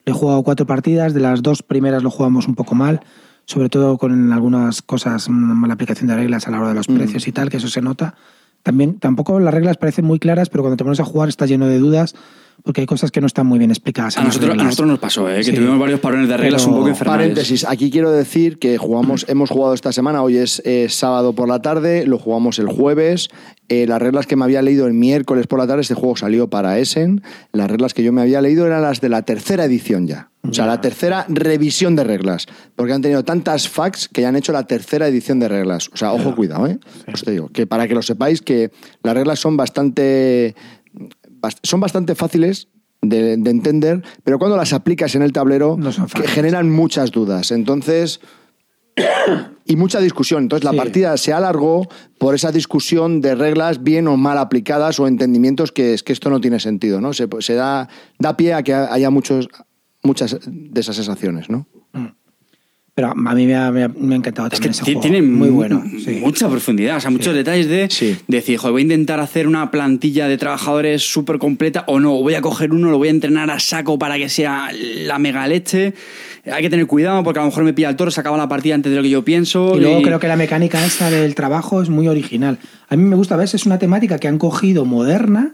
He 0.06 0.12
jugado 0.12 0.44
cuatro 0.44 0.66
partidas, 0.66 1.14
de 1.14 1.22
las 1.22 1.42
dos 1.42 1.64
primeras 1.64 2.04
lo 2.04 2.10
jugamos 2.12 2.48
un 2.48 2.56
poco 2.56 2.76
mal, 2.76 3.02
sobre 3.46 3.70
todo 3.70 3.98
con 3.98 4.32
algunas 4.34 4.82
cosas, 4.82 5.28
una 5.28 5.54
mala 5.56 5.74
aplicación 5.76 6.08
de 6.08 6.16
reglas 6.16 6.48
a 6.48 6.52
la 6.52 6.60
hora 6.60 6.70
de 6.70 6.76
los 6.76 6.90
Mm. 6.90 6.96
precios 6.98 7.28
y 7.28 7.32
tal, 7.32 7.50
que 7.50 7.58
eso 7.58 7.68
se 7.68 7.82
nota. 7.82 8.16
También, 8.64 9.00
tampoco 9.00 9.40
las 9.40 9.54
reglas 9.54 9.78
parecen 9.78 10.06
muy 10.06 10.20
claras, 10.20 10.50
pero 10.50 10.64
cuando 10.64 10.78
te 10.78 10.84
pones 10.84 11.00
a 11.00 11.04
jugar 11.06 11.30
está 11.30 11.46
lleno 11.48 11.66
de 11.68 11.80
dudas 11.80 12.14
porque 12.64 12.82
hay 12.82 12.88
cosas 12.88 13.12
que 13.12 13.22
no 13.22 13.28
están 13.28 13.46
muy 13.48 13.58
bien 13.60 13.72
explicadas. 13.72 14.18
en 14.18 14.24
A 14.24 14.26
nosotros, 14.28 14.52
a 14.52 14.56
nosotros 14.64 14.88
nos 14.88 15.00
pasó, 15.00 15.30
¿eh? 15.30 15.38
que 15.38 15.44
Sí. 15.46 15.54
tuvimos 15.54 15.80
varios 15.80 16.00
parones 16.00 16.28
de 16.30 16.38
reglas 16.38 16.62
Pero- 16.62 16.74
un 16.74 16.78
poco 16.80 16.90
infernales. 16.90 17.22
Paréntesis, 17.30 17.66
aquí 17.68 17.90
quiero 17.92 18.12
decir 18.12 18.60
que 18.60 18.78
jugamos, 18.78 19.26
hemos 19.30 19.50
jugado 19.50 19.74
esta 19.74 19.92
semana, 19.92 20.22
hoy 20.24 20.38
es 20.38 20.62
eh, 20.66 20.88
sábado 20.90 21.34
por 21.34 21.48
la 21.48 21.62
tarde, 21.62 22.06
lo 22.06 22.18
jugamos 22.20 22.60
el 22.60 22.68
jueves. 22.68 23.30
Eh, 23.70 23.86
las 23.88 24.02
reglas 24.02 24.28
que 24.28 24.36
me 24.36 24.44
había 24.44 24.62
leído 24.62 24.86
el 24.86 24.94
miércoles 24.94 25.48
por 25.48 25.58
la 25.60 25.66
tarde, 25.66 25.82
este 25.82 25.94
juego 25.94 26.16
salió 26.18 26.50
para 26.50 26.78
Essen. 26.78 27.22
Las 27.54 27.72
reglas 27.72 27.94
que 27.94 28.04
yo 28.04 28.12
me 28.12 28.22
había 28.22 28.42
leído 28.42 28.66
eran 28.68 28.82
las 28.82 29.00
de 29.02 29.08
la 29.10 29.22
tercera 29.22 29.64
edición 29.66 30.08
ya. 30.08 30.30
O 30.44 30.54
sea, 30.54 30.66
la 30.66 30.82
tercera 30.82 31.26
revisión 31.30 31.96
de 31.96 32.04
reglas. 32.04 32.48
Porque 32.76 32.92
han 32.94 33.02
tenido 33.02 33.24
tantas 33.24 33.70
facts 33.70 34.10
que 34.10 34.22
ya 34.22 34.30
han 34.30 34.36
hecho 34.36 34.52
la 34.52 34.64
tercera 34.66 35.08
edición 35.08 35.40
de 35.40 35.48
reglas. 35.48 35.90
O 35.94 35.98
sea, 35.98 36.12
ojo, 36.14 36.36
cuidado, 36.36 36.66
¿eh? 36.68 36.80
Os 37.14 37.24
te 37.24 37.32
digo, 37.32 37.48
que 37.50 37.66
para 37.68 37.88
que 37.88 37.94
lo 37.94 38.02
sepáis, 38.02 38.42
que 38.42 38.72
las 39.04 39.14
reglas 39.14 39.40
son 39.40 39.56
bastante, 39.56 40.56
bast- 40.56 40.81
son 41.64 41.80
bastante 41.80 42.16
fáciles 42.16 42.68
de, 43.02 43.38
de 43.38 43.50
entender, 43.50 44.04
pero 44.24 44.38
cuando 44.40 44.58
las 44.58 44.74
aplicas 44.74 45.16
en 45.16 45.22
el 45.24 45.32
tablero, 45.34 45.76
No 45.78 45.90
que 46.14 46.28
generan 46.28 46.70
muchas 46.70 47.12
dudas. 47.12 47.52
Entonces, 47.52 48.20
y 49.66 49.76
mucha 49.76 50.00
discusión. 50.00 50.44
Entonces, 50.44 50.64
la 50.66 50.72
Sí. 50.72 50.78
partida 50.78 51.18
se 51.18 51.34
alargó 51.34 51.88
por 52.18 52.36
esa 52.36 52.52
discusión 52.52 53.22
de 53.22 53.36
reglas 53.36 53.84
bien 53.84 54.08
o 54.08 54.18
mal 54.18 54.38
aplicadas 54.38 55.00
o 55.00 55.08
entendimientos 55.08 55.72
que 55.72 55.94
es 55.94 56.04
que 56.04 56.14
esto 56.14 56.30
no 56.30 56.42
tiene 56.42 56.60
sentido, 56.60 57.02
¿no? 57.02 57.14
Se, 57.14 57.28
se 57.40 57.54
da, 57.56 57.88
da 58.20 58.38
pie 58.38 58.54
a 58.54 58.64
que 58.64 58.74
haya 58.74 59.10
muchos, 59.10 59.48
muchas 60.04 60.38
de 60.46 60.80
esas 60.82 60.96
sensaciones, 60.96 61.50
¿no? 61.50 61.68
Pero 62.94 63.08
a 63.16 63.34
mí 63.34 63.46
me 63.48 63.56
ha, 63.56 63.72
me 63.72 63.84
ha- 63.86 63.88
me 63.88 64.16
ha 64.16 64.18
encantado 64.18 64.50
Es 64.50 64.54
también 64.56 64.74
que 64.74 64.76
ese 64.76 64.84
ti- 64.84 64.92
juego. 64.94 65.02
tiene 65.02 65.22
muy 65.22 65.50
mu- 65.50 65.56
bueno. 65.56 65.82
sí. 66.04 66.20
mucha 66.22 66.50
profundidad, 66.50 66.98
o 66.98 67.00
sea, 67.00 67.10
muchos 67.10 67.34
detalles 67.34 67.70
de 67.70 67.88
decir, 68.28 68.58
joder, 68.58 68.74
voy 68.74 68.82
a 68.82 68.84
intentar 68.84 69.22
hacer 69.22 69.48
una 69.48 69.72
plantilla 69.72 70.28
de 70.28 70.38
trabajadores 70.38 71.02
súper 71.02 71.38
completa 71.38 71.86
o 71.88 72.02
no, 72.02 72.12
voy 72.22 72.34
a 72.36 72.42
coger 72.42 72.74
uno, 72.74 72.92
lo 72.92 72.98
voy 72.98 73.08
a 73.08 73.12
entrenar 73.12 73.50
a 73.50 73.60
saco 73.60 73.98
para 73.98 74.18
que 74.18 74.28
sea 74.28 74.72
la 74.74 75.20
mega 75.20 75.48
leche. 75.48 75.94
Hay 76.52 76.62
que 76.64 76.70
tener 76.70 76.86
cuidado 76.86 77.24
porque 77.24 77.40
a 77.40 77.44
lo 77.44 77.50
mejor 77.50 77.64
me 77.64 77.72
pilla 77.74 77.88
el 77.90 77.96
toro, 77.96 78.12
se 78.12 78.20
acaba 78.20 78.36
la 78.36 78.50
partida 78.50 78.76
antes 78.76 78.90
de 78.92 78.98
lo 78.98 79.04
que 79.04 79.10
yo 79.10 79.24
pienso. 79.24 79.78
Y 79.78 79.80
luego 79.80 80.02
creo 80.02 80.20
que 80.20 80.28
la 80.28 80.36
mecánica 80.36 80.86
esta 80.86 81.10
del 81.10 81.34
trabajo 81.34 81.82
es 81.82 81.88
muy 81.90 82.10
original. 82.10 82.58
A 82.90 82.98
mí 82.98 83.04
me 83.04 83.16
gusta, 83.16 83.38
¿ves? 83.38 83.54
Es 83.54 83.66
una 83.66 83.80
temática 83.80 84.20
que 84.20 84.28
han 84.28 84.38
cogido 84.38 84.84
moderna. 84.84 85.54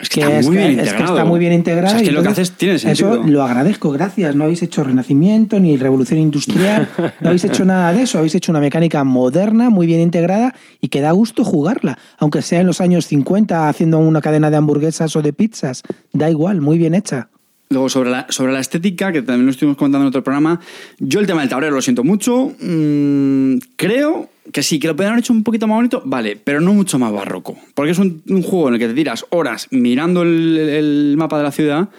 Es 0.00 0.08
que 0.08 0.20
está 0.20 0.40
muy 0.42 0.56
bien 0.56 0.70
es 0.70 0.76
que 0.76 0.82
integrado. 0.82 1.14
está 1.14 1.24
muy 1.24 1.38
bien 1.38 1.52
integrada. 1.52 1.88
O 1.88 1.90
sea, 1.90 2.00
es 2.00 2.08
que 2.08 2.12
lo 2.12 2.22
que 2.22 2.28
haces 2.28 2.52
tiene 2.52 2.78
sentido. 2.78 3.14
Eso 3.14 3.22
lo 3.24 3.42
agradezco, 3.42 3.90
gracias. 3.90 4.34
No 4.34 4.44
habéis 4.44 4.62
hecho 4.62 4.82
renacimiento 4.82 5.60
ni 5.60 5.76
revolución 5.76 6.20
industrial. 6.20 6.88
no 7.20 7.28
habéis 7.28 7.44
hecho 7.44 7.64
nada 7.64 7.92
de 7.92 8.02
eso. 8.02 8.18
Habéis 8.18 8.34
hecho 8.34 8.52
una 8.52 8.60
mecánica 8.60 9.04
moderna, 9.04 9.70
muy 9.70 9.86
bien 9.86 10.00
integrada 10.00 10.54
y 10.80 10.88
que 10.88 11.00
da 11.00 11.10
gusto 11.12 11.44
jugarla. 11.44 11.98
Aunque 12.18 12.42
sea 12.42 12.60
en 12.60 12.66
los 12.66 12.80
años 12.80 13.06
50 13.06 13.68
haciendo 13.68 13.98
una 13.98 14.20
cadena 14.20 14.50
de 14.50 14.56
hamburguesas 14.56 15.14
o 15.16 15.22
de 15.22 15.32
pizzas. 15.32 15.82
Da 16.12 16.30
igual, 16.30 16.60
muy 16.60 16.78
bien 16.78 16.94
hecha. 16.94 17.28
Luego, 17.72 17.88
sobre 17.88 18.10
la, 18.10 18.26
sobre 18.30 18.52
la 18.52 18.58
estética, 18.58 19.12
que 19.12 19.22
también 19.22 19.46
lo 19.46 19.52
estuvimos 19.52 19.76
comentando 19.76 20.02
en 20.02 20.08
otro 20.08 20.24
programa, 20.24 20.60
yo 20.98 21.20
el 21.20 21.28
tema 21.28 21.42
del 21.42 21.50
tablero 21.50 21.72
lo 21.72 21.80
siento 21.80 22.02
mucho. 22.02 22.52
Mm, 22.60 23.58
creo 23.76 24.28
que 24.52 24.64
sí, 24.64 24.80
que 24.80 24.88
lo 24.88 24.96
podrían 24.96 25.12
haber 25.12 25.22
hecho 25.22 25.32
un 25.32 25.44
poquito 25.44 25.68
más 25.68 25.76
bonito, 25.76 26.02
vale, 26.04 26.34
pero 26.34 26.60
no 26.60 26.74
mucho 26.74 26.98
más 26.98 27.12
barroco. 27.12 27.56
Porque 27.74 27.92
es 27.92 27.98
un, 28.00 28.24
juego 28.42 28.66
en 28.66 28.74
el 28.74 28.80
que 28.80 28.88
te 28.88 28.94
tiras 28.94 29.24
horas 29.30 29.68
mirando 29.70 30.22
el, 30.22 30.58
el 30.58 31.14
mapa 31.16 31.38
de 31.38 31.44
la 31.44 31.52
ciudad, 31.52 31.90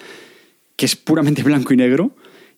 que 0.75 0.85
es 0.85 0.97
puramente 0.97 1.41
blanco 1.43 1.73
y 1.73 1.77
negro. 1.77 2.11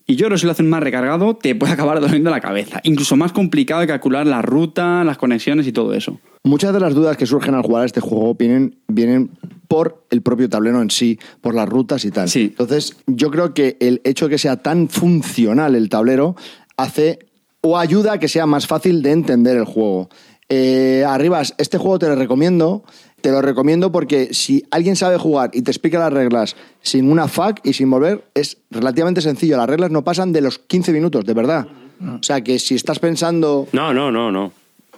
Y 0.08 0.16
yo 0.16 0.26
creo 0.26 0.34
que 0.34 0.40
si 0.40 0.46
lo 0.46 0.52
hacen 0.52 0.68
más 0.68 0.82
recargado, 0.82 1.36
te 1.36 1.54
puede 1.54 1.72
acabar 1.74 2.00
doliendo 2.00 2.30
la 2.30 2.40
cabeza. 2.40 2.80
Incluso 2.82 3.14
más 3.14 3.30
complicado 3.30 3.80
de 3.80 3.86
calcular 3.86 4.26
la 4.26 4.42
ruta, 4.42 5.04
las 5.04 5.18
conexiones 5.18 5.68
y 5.68 5.72
todo 5.72 5.94
eso. 5.94 6.18
Muchas 6.46 6.74
de 6.74 6.80
las 6.80 6.94
dudas 6.94 7.16
que 7.16 7.24
surgen 7.24 7.54
al 7.54 7.62
jugar 7.62 7.84
a 7.84 7.86
este 7.86 8.00
juego 8.00 8.34
vienen, 8.34 8.76
vienen 8.86 9.30
por 9.66 10.04
el 10.10 10.20
propio 10.20 10.48
tablero 10.50 10.82
en 10.82 10.90
sí, 10.90 11.18
por 11.40 11.54
las 11.54 11.66
rutas 11.66 12.04
y 12.04 12.10
tal. 12.10 12.28
Entonces, 12.34 12.96
yo 13.06 13.30
creo 13.30 13.54
que 13.54 13.78
el 13.80 14.02
hecho 14.04 14.26
de 14.26 14.32
que 14.32 14.38
sea 14.38 14.58
tan 14.58 14.90
funcional 14.90 15.74
el 15.74 15.88
tablero 15.88 16.36
hace 16.76 17.18
o 17.62 17.78
ayuda 17.78 18.12
a 18.12 18.18
que 18.18 18.28
sea 18.28 18.44
más 18.44 18.66
fácil 18.66 19.02
de 19.02 19.12
entender 19.12 19.56
el 19.56 19.64
juego. 19.64 20.10
Eh, 20.50 21.02
Arribas, 21.08 21.54
este 21.56 21.78
juego 21.78 21.98
te 21.98 22.08
lo 22.08 22.14
recomiendo. 22.14 22.84
Te 23.22 23.30
lo 23.30 23.40
recomiendo 23.40 23.90
porque 23.90 24.34
si 24.34 24.64
alguien 24.70 24.96
sabe 24.96 25.16
jugar 25.16 25.48
y 25.54 25.62
te 25.62 25.70
explica 25.70 25.98
las 25.98 26.12
reglas 26.12 26.56
sin 26.82 27.10
una 27.10 27.26
FAQ 27.26 27.60
y 27.64 27.72
sin 27.72 27.88
volver, 27.90 28.22
es 28.34 28.58
relativamente 28.70 29.22
sencillo. 29.22 29.56
Las 29.56 29.70
reglas 29.70 29.90
no 29.90 30.04
pasan 30.04 30.30
de 30.34 30.42
los 30.42 30.58
15 30.58 30.92
minutos, 30.92 31.24
de 31.24 31.32
verdad. 31.32 31.66
O 32.02 32.22
sea 32.22 32.42
que 32.42 32.58
si 32.58 32.74
estás 32.74 32.98
pensando. 32.98 33.66
No, 33.72 33.94
no, 33.94 34.12
no, 34.12 34.30
no. 34.30 34.52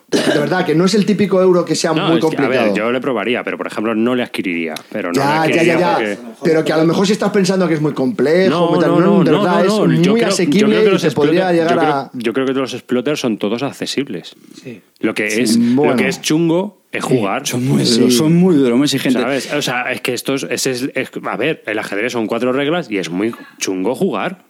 De 0.09 0.39
verdad, 0.39 0.65
que 0.65 0.75
no 0.76 0.85
es 0.85 0.94
el 0.94 1.05
típico 1.05 1.43
euro 1.43 1.65
que 1.65 1.75
sea 1.75 1.93
No, 1.93 2.07
muy 2.09 2.18
es 2.18 2.20
que, 2.20 2.26
a 2.26 2.31
complicado. 2.39 2.67
ver, 2.67 2.75
yo 2.75 2.93
le 2.93 3.01
probaría, 3.01 3.43
pero 3.43 3.59
por 3.59 3.67
ejemplo 3.67 3.93
no 3.94 4.15
le 4.15 4.23
adquiriría. 4.23 4.75
Pero 4.93 5.09
no 5.09 5.15
Ya, 5.15 5.25
ya, 5.25 5.43
adquiriría 5.43 5.73
ya, 5.75 5.78
ya. 5.81 5.94
porque- 5.94 6.18
Pero 6.44 6.65
que 6.65 6.73
a 6.73 6.76
lo 6.76 6.85
mejor 6.85 7.07
si 7.09 7.12
estás 7.12 7.31
pensando 7.33 7.67
que 7.67 7.75
es 7.75 7.81
muy 7.81 7.93
complejo, 7.93 8.51
No, 8.51 8.81
no, 8.81 9.01
no, 9.01 9.25
de 9.25 9.31
verdad 9.33 9.65
no, 9.65 9.86
no. 9.86 9.93
es 9.93 10.09
muy 10.09 10.20
creo- 10.20 10.28
asequible 10.28 10.85
que 10.85 10.94
y 10.94 10.99
se 11.01 11.10
podría 11.10 11.51
llegar 11.52 11.75
yo 11.75 11.81
creo- 11.81 11.91
a... 11.93 12.10
Yo 12.12 12.33
creo 12.33 12.47
que 12.47 12.52
los 12.52 12.73
explotters 12.73 13.18
son 13.18 13.36
todos 13.39 13.65
accesibles. 13.65 14.36
Sí. 14.62 14.81
Lo 15.01 15.12
que 15.12 15.28
Sí, 15.31 15.41
es, 15.41 15.59
bueno. 15.75 15.93
lo 15.93 15.99
que 15.99 16.07
es 16.09 16.20
chungo 16.23 16.83
es 16.93 17.02
jugar. 17.02 17.44
Son 17.47 17.67
muy 17.67 17.83
duros, 17.83 18.15
son 18.15 18.33
muy 18.36 18.55
duros, 18.55 18.78
muy 18.78 18.85
exigentes. 18.85 19.20
¿Sabes? 19.20 19.52
O 19.55 19.60
sea, 19.62 19.91
es 19.91 20.01
que 20.02 20.15
esto 20.15 20.35
es, 20.35 20.44
ese 20.49 20.70
es- 20.70 20.91
es- 20.94 21.10
A 21.25 21.36
ver, 21.36 21.65
el 21.67 21.78
ajedrez 21.81 22.12
son 22.12 22.28
cuatro 22.28 22.52
reglas 22.52 22.89
y 22.91 22.99
es 22.99 23.10
muy 23.10 23.35
chungo 23.59 23.94
jugar. 23.97 24.44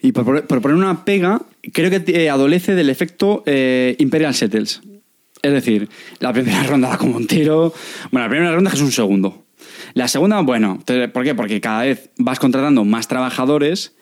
Y 0.00 0.12
por, 0.12 0.46
por 0.46 0.60
poner 0.60 0.76
una 0.76 1.04
pega, 1.04 1.42
creo 1.72 1.90
que 1.90 2.02
eh, 2.12 2.30
adolece 2.30 2.74
del 2.74 2.90
efecto 2.90 3.42
eh, 3.46 3.96
Imperial 3.98 4.34
Settles. 4.34 4.80
Es 5.42 5.52
decir, 5.52 5.88
la 6.20 6.32
primera 6.32 6.62
ronda 6.68 6.88
da 6.90 6.98
como 6.98 7.16
un 7.16 7.26
tiro. 7.26 7.72
Bueno, 8.10 8.26
la 8.26 8.30
primera 8.30 8.54
ronda 8.54 8.70
es 8.72 8.80
un 8.80 8.92
segundo. 8.92 9.44
La 9.94 10.08
segunda, 10.08 10.40
bueno, 10.40 10.80
¿por 11.12 11.24
qué? 11.24 11.34
Porque 11.34 11.60
cada 11.60 11.82
vez 11.82 12.10
vas 12.16 12.38
contratando 12.38 12.84
más 12.84 13.08
trabajadores 13.08 13.94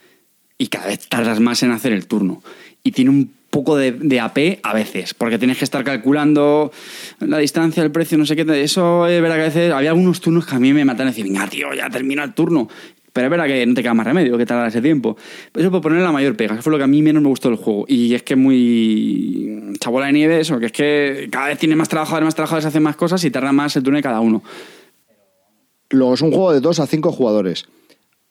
y 0.59 0.69
cada 0.69 0.89
vez 0.89 1.09
tardas 1.09 1.41
más 1.41 1.63
en 1.63 1.71
hacer 1.71 1.93
el 1.93 2.07
turno. 2.07 2.43
Y 2.83 2.93
tiene 2.93 3.11
un 3.11 3.33
poco 3.51 3.77
de, 3.77 3.93
de 3.93 4.21
AP 4.21 4.59
a 4.63 4.75
veces, 4.75 5.15
porque 5.15 5.39
tienes 5.39 5.59
que 5.59 5.65
estar 5.65 5.83
calculando 5.83 6.73
la 7.21 7.39
distancia, 7.39 7.83
el 7.83 7.91
precio, 7.91 8.19
no 8.19 8.27
sé 8.27 8.37
qué. 8.37 8.45
Eso 8.63 9.07
es 9.07 9.21
verdad 9.23 9.37
que 9.37 9.43
a 9.43 9.47
veces 9.47 9.73
había 9.73 9.91
algunos 9.91 10.21
turnos 10.21 10.47
que 10.47 10.57
a 10.57 10.59
mí 10.59 10.73
me 10.73 10.85
matan 10.85 11.07
y 11.07 11.11
decir, 11.11 11.25
venga, 11.25 11.47
tío, 11.49 11.73
ya 11.73 11.89
termina 11.89 12.25
el 12.25 12.35
turno. 12.35 12.69
Pero 13.17 13.29
es 13.29 13.31
verdad 13.31 13.47
que 13.47 13.65
no 13.65 13.73
te 13.73 13.83
queda 13.83 13.95
más 13.95 14.07
remedio 14.07 14.37
que 14.37 14.45
tardar 14.45 14.69
ese 14.69 14.83
tiempo. 14.83 15.17
Eso 15.55 15.71
por 15.71 15.81
poner 15.81 16.03
la 16.03 16.13
mayor 16.13 16.37
pega, 16.37 16.55
que 16.55 16.61
fue 16.61 16.71
lo 16.71 16.77
que 16.77 16.85
a 16.85 16.87
mí 16.87 17.01
menos 17.01 17.23
me 17.23 17.29
gustó 17.31 17.49
del 17.49 17.57
juego. 17.57 17.87
Y 17.89 18.13
es 18.15 18.23
que 18.23 18.35
es 18.35 18.39
muy 18.39 19.73
chabola 19.81 20.07
de 20.07 20.13
nieve 20.13 20.39
eso, 20.41 20.59
que 20.59 20.67
es 20.67 20.73
que 20.73 21.29
cada 21.33 21.47
vez 21.47 21.59
tiene 21.59 21.77
más 21.77 21.89
trabajadores, 21.89 22.27
más 22.27 22.35
trabajadores, 22.35 22.67
hacen 22.67 22.83
más 22.83 22.97
cosas 22.97 23.25
y 23.25 23.31
tarda 23.31 23.53
más 23.53 23.75
el 23.77 23.83
turno 23.83 23.97
de 23.97 24.03
cada 24.03 24.21
uno. 24.21 24.43
Luego 25.91 26.13
es 26.15 26.21
un 26.21 26.31
juego 26.31 26.53
de 26.53 26.61
2 26.61 26.79
a 26.81 26.87
5 26.87 27.11
jugadores. 27.13 27.65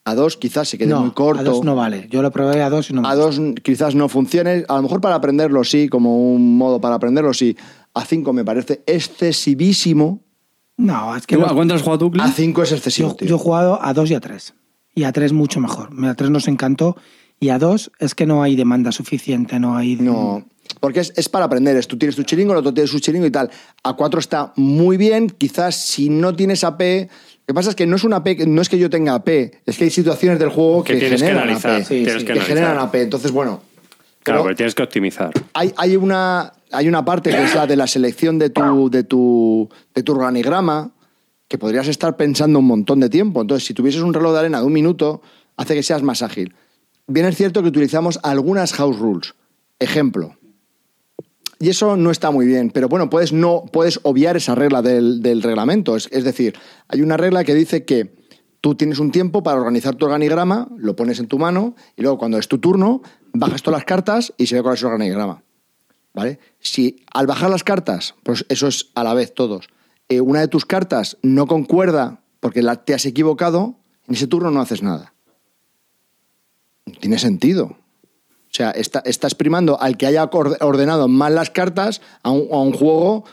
A 0.03 0.14
2 0.14 0.38
quizás 0.38 0.69
se 0.69 0.77
quede 0.77 0.89
No, 0.89 1.01
muy 1.01 1.11
corto. 1.11 1.41
a 1.41 1.43
dos 1.43 1.64
no 1.64 1.75
vale. 1.75 2.07
Yo 2.11 2.22
lo 2.22 2.30
probé 2.30 2.61
a 2.61 2.69
dos 2.69 2.91
y 2.91 2.93
no 2.93 3.01
me 3.01 3.07
A 3.07 3.15
2 3.15 3.41
quizás 3.64 3.95
no 3.95 4.07
funcione. 4.07 4.64
A 4.67 4.75
lo 4.75 4.83
mejor 4.83 5.01
para 5.01 5.15
aprenderlo 5.15 5.64
sí, 5.64 5.89
como 5.89 6.31
un 6.31 6.57
modo 6.59 6.80
para 6.80 6.93
aprenderlo 6.95 7.33
sí. 7.33 7.57
A 7.95 8.05
5 8.05 8.31
me 8.33 8.45
parece 8.45 8.83
excesivísimo. 8.85 10.22
No, 10.77 11.15
es 11.15 11.25
que 11.25 11.35
¿Tú, 11.35 11.41
los- 11.41 11.49
¿A 11.51 11.55
cuánto 11.55 11.73
has 11.73 11.81
jugado 11.81 11.97
tú, 11.99 12.11
Clint? 12.11 12.27
A 12.27 12.31
5 12.31 12.61
es 12.64 12.72
excesivo, 12.73 13.09
yo, 13.09 13.15
tío. 13.15 13.27
yo 13.30 13.35
he 13.38 13.39
jugado 13.39 13.80
a 13.81 13.93
2 13.93 14.11
y 14.11 14.14
a 14.14 14.19
3. 14.19 14.53
Y 14.95 15.03
a 15.03 15.11
3 15.11 15.33
mucho 15.33 15.59
mejor. 15.59 15.90
A 16.06 16.15
3 16.15 16.30
nos 16.32 16.48
encantó. 16.48 16.95
Y 17.40 17.49
a 17.49 17.59
2 17.59 17.91
es 17.99 18.15
que 18.15 18.25
no 18.25 18.41
hay 18.41 18.56
demanda 18.56 18.91
suficiente, 18.91 19.59
no 19.59 19.75
hay... 19.75 19.98
No, 19.98 20.45
porque 20.80 21.01
es, 21.01 21.14
es 21.17 21.27
para 21.30 21.45
aprender. 21.45 21.75
Es 21.75 21.88
tú 21.88 21.98
tienes 21.98 22.15
tu 22.15 22.24
chiringo, 22.24 22.53
el 22.53 22.59
otro 22.59 22.74
tiene 22.74 22.88
su 22.88 22.99
chiringo 22.99 23.25
y 23.25 23.32
tal. 23.32 23.49
A 23.83 23.93
4 23.93 24.19
está 24.19 24.53
muy 24.56 24.95
bien. 24.98 25.30
Quizás 25.30 25.75
si 25.75 26.09
no 26.09 26.33
tienes 26.35 26.64
AP. 26.64 26.80
Lo 27.48 27.48
que 27.48 27.53
pasa 27.53 27.69
es 27.72 27.75
que 27.75 27.85
no 27.85 27.98
es 27.98 28.03
una 28.03 28.15
AP, 28.17 28.40
no 28.48 28.61
es 28.61 28.69
que 28.69 28.80
yo 28.80 28.90
tenga 28.90 29.14
AP, 29.14 29.27
es 29.67 29.77
que 29.77 29.83
hay 29.83 29.90
situaciones 29.91 30.40
del 30.40 30.49
juego 30.49 30.83
Que 30.83 30.93
que, 30.93 30.99
tienes 30.99 31.22
que 31.22 31.27
generan 31.27 31.43
analizar, 31.49 31.72
AP. 31.75 31.83
sí, 31.83 32.03
tienes 32.03 32.24
que 32.24 32.32
analizar. 32.32 32.48
generan 32.57 32.80
AP. 32.80 32.95
Entonces, 33.03 33.32
bueno, 33.32 33.61
Claro, 34.24 34.40
Pero- 34.40 34.43
pero 34.45 34.56
tienes 34.56 34.74
que 34.74 34.82
optimizar. 34.82 35.30
hay, 35.53 35.72
hay, 35.77 35.95
una, 35.98 36.53
hay 36.72 36.88
una 36.88 37.06
parte 37.06 37.30
que 37.30 37.43
es 37.43 37.53
la 37.53 37.67
de 37.67 37.75
la 37.75 37.85
selección 37.85 38.40
de 38.40 38.49
tu, 38.49 38.90
de, 38.90 39.03
tu, 39.03 39.69
de 39.93 40.01
tu 40.01 40.14
organigrama 40.14 40.90
que 41.48 41.57
podrías 41.57 41.88
estar 41.88 42.17
pensando 42.17 42.59
un 42.59 42.65
montón 42.65 42.99
de 42.99 43.09
tiempo. 43.09 43.41
Entonces, 43.41 43.67
si 43.67 43.74
tuvieses 43.74 44.01
un 44.01 44.14
reloj 44.14 44.33
de 44.33 44.40
arena 44.40 44.59
de 44.59 44.65
un 44.65 44.74
minuto, 44.74 45.22
hace 45.57 45.75
que 45.75 45.83
seas 45.83 46.03
más 46.03 46.22
ágil. 46.22 46.56
Bien 47.07 47.25
es 47.25 47.35
cierto 47.35 47.61
que 47.61 47.69
utilizamos 47.69 48.19
algunas 48.24 48.74
house 48.74 48.98
rules. 48.98 49.35
Ejemplo. 49.80 50.35
Y 51.59 51.69
eso 51.69 51.95
no 51.95 52.11
está 52.11 52.32
muy 52.32 52.45
bien, 52.45 52.69
pero 52.69 52.90
bueno, 52.90 53.09
puedes, 53.09 53.32
no, 53.32 53.64
puedes 53.72 53.99
obviar 54.03 54.35
esa 54.35 54.56
regla 54.56 54.82
del, 54.82 55.41
reglamento. 55.41 55.95
Es, 55.95 56.09
es 56.11 56.24
decir, 56.24 56.56
hay 56.88 57.01
una 57.01 57.15
regla 57.15 57.43
que 57.43 57.53
dice 57.53 57.85
que 57.85 58.14
tú 58.59 58.75
tienes 58.75 58.99
un 58.99 59.11
tiempo 59.11 59.41
para 59.41 59.57
organizar 59.57 59.95
tu 59.95 60.06
organigrama, 60.06 60.67
lo 60.77 60.95
pones 60.95 61.19
en 61.19 61.27
tu 61.27 61.40
mano 61.40 61.75
y 61.95 62.01
luego 62.01 62.17
cuando 62.17 62.38
es 62.38 62.48
tu 62.48 62.57
turno, 62.57 63.01
bajas 63.32 63.61
todas 63.61 63.80
las 63.80 63.85
cartas 63.85 64.33
y 64.38 64.48
se 64.48 64.56
ve 64.56 64.64
con 64.64 64.74
ese 64.74 64.85
organigrama. 64.85 65.43
¿Vale? 66.14 66.40
Si 66.59 67.03
al 67.14 67.27
bajar 67.27 67.49
las 67.49 67.64
cartas, 67.64 68.15
pues 68.24 68.45
eso 68.49 68.67
es 68.67 68.91
a 68.95 69.03
la 69.03 69.14
vez 69.14 69.33
todos, 69.33 69.67
eh, 70.09 70.22
una 70.22 70.40
de 70.42 70.48
tus 70.48 70.66
cartas 70.66 71.17
no 71.22 71.48
concuerda 71.48 72.19
porque 72.40 72.61
la, 72.61 72.75
te 72.75 72.93
has 72.93 73.06
equivocado, 73.06 73.75
en 74.08 74.16
ese 74.16 74.27
turno 74.27 74.51
no 74.51 74.61
haces 74.61 74.84
nada. 74.84 75.14
No 76.85 76.93
tiene 77.00 77.17
sentido. 77.17 77.66
O 77.66 77.77
sea, 78.56 78.72
está, 78.72 79.00
estás 79.06 79.35
primando 79.35 79.82
al 79.82 79.98
que 79.98 80.06
haya 80.06 80.24
orde- 80.30 80.58
ordenado 80.61 81.08
mal 81.08 81.35
las 81.35 81.50
cartas 81.50 82.01
a 82.24 82.30
un, 82.32 82.48
a 82.51 82.58
un 82.59 82.72
juego 82.74 83.25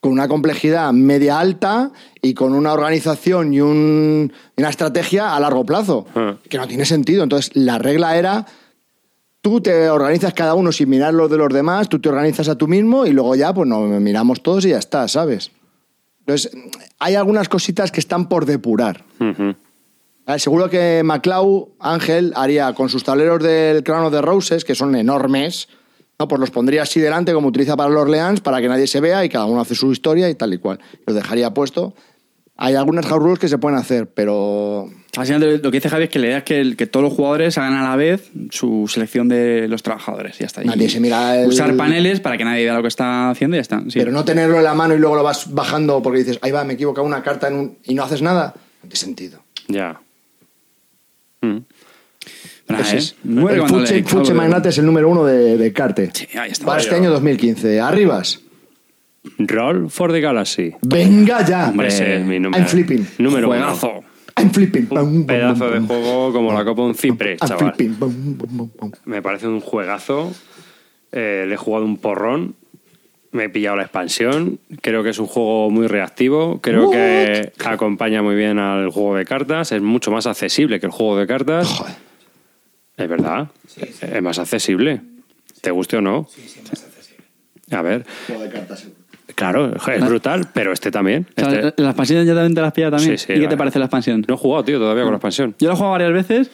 con 0.00 0.12
una 0.12 0.26
complejidad 0.28 0.92
media 0.92 1.38
alta 1.38 1.92
y 2.22 2.32
con 2.34 2.54
una 2.54 2.72
organización 2.72 3.52
y 3.52 3.60
un- 3.60 4.32
una 4.56 4.68
estrategia 4.70 5.36
a 5.36 5.40
largo 5.40 5.64
plazo. 5.66 6.06
Que 6.48 6.56
no 6.56 6.66
tiene 6.66 6.84
sentido. 6.84 7.22
Entonces, 7.22 7.50
la 7.54 7.78
regla 7.78 8.16
era, 8.16 8.46
tú 9.42 9.60
te 9.60 9.90
organizas 9.90 10.32
cada 10.34 10.54
uno 10.54 10.72
sin 10.72 10.88
mirar 10.88 11.14
los 11.14 11.30
de 11.30 11.36
los 11.36 11.52
demás, 11.52 11.88
tú 11.88 12.00
te 12.00 12.08
organizas 12.08 12.48
a 12.48 12.56
tú 12.56 12.66
mismo 12.66 13.06
y 13.06 13.10
luego 13.10 13.34
ya, 13.36 13.52
pues 13.52 13.68
nos 13.68 13.88
miramos 14.00 14.42
todos 14.42 14.64
y 14.64 14.70
ya 14.70 14.78
está, 14.78 15.06
¿sabes? 15.08 15.50
Entonces, 16.28 16.52
hay 16.98 17.14
algunas 17.14 17.48
cositas 17.48 17.90
que 17.90 18.00
están 18.00 18.28
por 18.28 18.44
depurar. 18.44 19.02
¿Vale? 19.18 20.38
Seguro 20.38 20.68
que 20.68 21.00
MacLeod, 21.02 21.68
Ángel, 21.80 22.34
haría 22.36 22.74
con 22.74 22.90
sus 22.90 23.02
tableros 23.02 23.42
del 23.42 23.82
Crown 23.82 24.04
of 24.04 24.12
the 24.12 24.20
Roses, 24.20 24.62
que 24.62 24.74
son 24.74 24.94
enormes, 24.94 25.70
¿no? 26.18 26.28
pues 26.28 26.38
los 26.38 26.50
pondría 26.50 26.82
así 26.82 27.00
delante 27.00 27.32
como 27.32 27.48
utiliza 27.48 27.78
para 27.78 27.88
los 27.88 28.02
Orleans, 28.02 28.42
para 28.42 28.60
que 28.60 28.68
nadie 28.68 28.86
se 28.86 29.00
vea 29.00 29.24
y 29.24 29.30
cada 29.30 29.46
uno 29.46 29.62
hace 29.62 29.74
su 29.74 29.90
historia 29.90 30.28
y 30.28 30.34
tal 30.34 30.52
y 30.52 30.58
cual. 30.58 30.78
Los 31.06 31.16
dejaría 31.16 31.54
puesto. 31.54 31.94
Hay 32.60 32.74
algunas 32.74 33.06
house 33.06 33.22
rules 33.22 33.38
que 33.38 33.46
se 33.48 33.56
pueden 33.56 33.78
hacer, 33.78 34.08
pero 34.08 34.90
Al 35.16 35.26
final, 35.26 35.60
lo 35.62 35.70
que 35.70 35.76
dice 35.78 35.88
Javi 35.88 36.04
es 36.04 36.10
que 36.10 36.18
la 36.18 36.26
idea 36.26 36.38
es 36.38 36.42
que, 36.44 36.60
el- 36.60 36.76
que 36.76 36.86
todos 36.88 37.04
los 37.04 37.12
jugadores 37.12 37.56
hagan 37.56 37.74
a 37.74 37.82
la 37.88 37.94
vez 37.96 38.30
su 38.50 38.88
selección 38.88 39.28
de 39.28 39.68
los 39.68 39.82
trabajadores. 39.84 40.36
y 40.36 40.40
Ya 40.40 40.46
está. 40.46 40.62
Y 40.62 40.66
Nadie 40.66 40.88
se 40.90 40.98
mira 41.00 41.40
el- 41.40 41.48
Usar 41.48 41.76
paneles 41.76 42.18
para 42.20 42.36
que 42.36 42.44
nadie 42.44 42.64
vea 42.64 42.74
lo 42.74 42.82
que 42.82 42.88
está 42.88 43.30
haciendo 43.30 43.56
y 43.56 43.58
ya 43.58 43.62
está. 43.62 43.80
Sí. 43.88 43.98
pero 44.00 44.10
no 44.10 44.24
tenerlo 44.24 44.56
en 44.58 44.64
la 44.64 44.74
mano 44.74 44.94
y 44.94 44.98
luego 44.98 45.14
lo 45.16 45.22
vas 45.22 45.54
bajando 45.54 46.02
porque 46.02 46.18
dices, 46.18 46.38
ahí 46.42 46.50
va, 46.50 46.64
me 46.64 46.72
he 46.72 46.74
equivocado 46.74 47.06
una 47.06 47.22
carta 47.22 47.46
en 47.48 47.54
un... 47.54 47.78
y 47.84 47.94
no 47.94 48.02
haces 48.02 48.22
nada. 48.22 48.54
No 48.82 48.88
tiene 48.88 48.96
sentido. 48.96 49.40
Ya. 49.68 50.00
Mm. 51.42 51.58
Nah, 52.68 52.80
¿eh? 52.80 52.96
es. 52.96 53.14
El 53.24 53.34
cuando 53.40 53.66
Fuche, 53.78 53.94
le- 53.94 54.02
Fuche 54.02 54.22
claro, 54.24 54.34
Magnate 54.36 54.68
es 54.70 54.78
el 54.78 54.84
número 54.86 55.08
uno 55.08 55.24
de, 55.24 55.56
de 55.56 55.72
Carte. 55.72 56.10
Sí, 56.12 56.26
ahí 56.36 56.50
está. 56.50 56.66
Para 56.66 56.80
este 56.80 56.94
año 56.96 57.10
2015. 57.10 57.80
Arribas. 57.80 58.40
Roll 59.38 59.90
for 59.90 60.12
the 60.12 60.20
Galaxy. 60.20 60.74
Venga 60.82 61.44
ya. 61.44 61.68
Hombre, 61.68 61.88
Ese 61.88 62.16
es 62.16 62.24
mi 62.24 62.38
número. 62.40 62.58
I'm 62.62 62.68
flipping. 62.68 63.06
Número 63.18 63.48
uno. 63.48 63.58
Juegazo. 63.58 64.04
I'm 64.38 64.50
flipping. 64.50 64.88
Un 64.90 65.26
pedazo 65.26 65.70
de 65.70 65.80
juego 65.80 66.32
como 66.32 66.52
la 66.52 66.64
copa 66.64 66.82
de 66.82 66.88
un 66.88 66.94
cipre, 66.94 67.36
I'm 67.40 67.48
chaval. 67.48 67.74
flipping. 67.74 67.96
Me 69.04 69.20
parece 69.22 69.48
un 69.48 69.60
juegazo. 69.60 70.32
Eh, 71.12 71.44
le 71.48 71.54
he 71.54 71.56
jugado 71.56 71.84
un 71.84 71.96
porrón. 71.96 72.54
Me 73.30 73.44
he 73.44 73.48
pillado 73.48 73.76
la 73.76 73.82
expansión. 73.82 74.58
Creo 74.80 75.02
que 75.02 75.10
es 75.10 75.18
un 75.18 75.26
juego 75.26 75.70
muy 75.70 75.86
reactivo. 75.86 76.60
Creo 76.62 76.90
que 76.90 77.52
acompaña 77.64 78.22
muy 78.22 78.36
bien 78.36 78.58
al 78.58 78.90
juego 78.90 79.16
de 79.16 79.24
cartas. 79.24 79.72
Es 79.72 79.82
mucho 79.82 80.10
más 80.10 80.26
accesible 80.26 80.80
que 80.80 80.86
el 80.86 80.92
juego 80.92 81.18
de 81.18 81.26
cartas. 81.26 81.68
Joder. 81.68 81.94
Es 82.96 83.08
verdad. 83.08 83.48
Es 84.00 84.22
más 84.22 84.38
accesible. 84.38 85.00
¿Te 85.60 85.70
guste 85.70 85.96
o 85.98 86.00
no? 86.00 86.26
A 87.70 87.82
ver, 87.82 88.06
Juego 88.26 88.42
de 88.42 88.50
cartas. 88.50 88.88
Claro, 89.38 89.72
es 89.76 90.04
brutal, 90.04 90.48
pero 90.52 90.72
este 90.72 90.90
también. 90.90 91.26
O 91.36 91.40
sea, 91.40 91.60
Este- 91.60 91.82
¿La 91.82 91.90
expansión 91.90 92.26
ya 92.26 92.34
también 92.34 92.54
te 92.54 92.60
la 92.60 92.66
has 92.66 92.72
pillado 92.72 92.96
también? 92.96 93.16
Sí, 93.16 93.26
sí, 93.26 93.32
¿Y 93.34 93.40
qué 93.40 93.46
te 93.48 93.56
parece 93.56 93.78
la 93.78 93.84
expansión? 93.84 94.24
No 94.26 94.34
he 94.34 94.36
jugado, 94.36 94.64
tío, 94.64 94.78
todavía 94.78 95.04
con 95.04 95.12
la 95.12 95.16
expansión. 95.18 95.54
Yo 95.60 95.68
lo 95.68 95.74
he 95.74 95.76
jugado 95.76 95.92
varias 95.92 96.12
veces. 96.12 96.50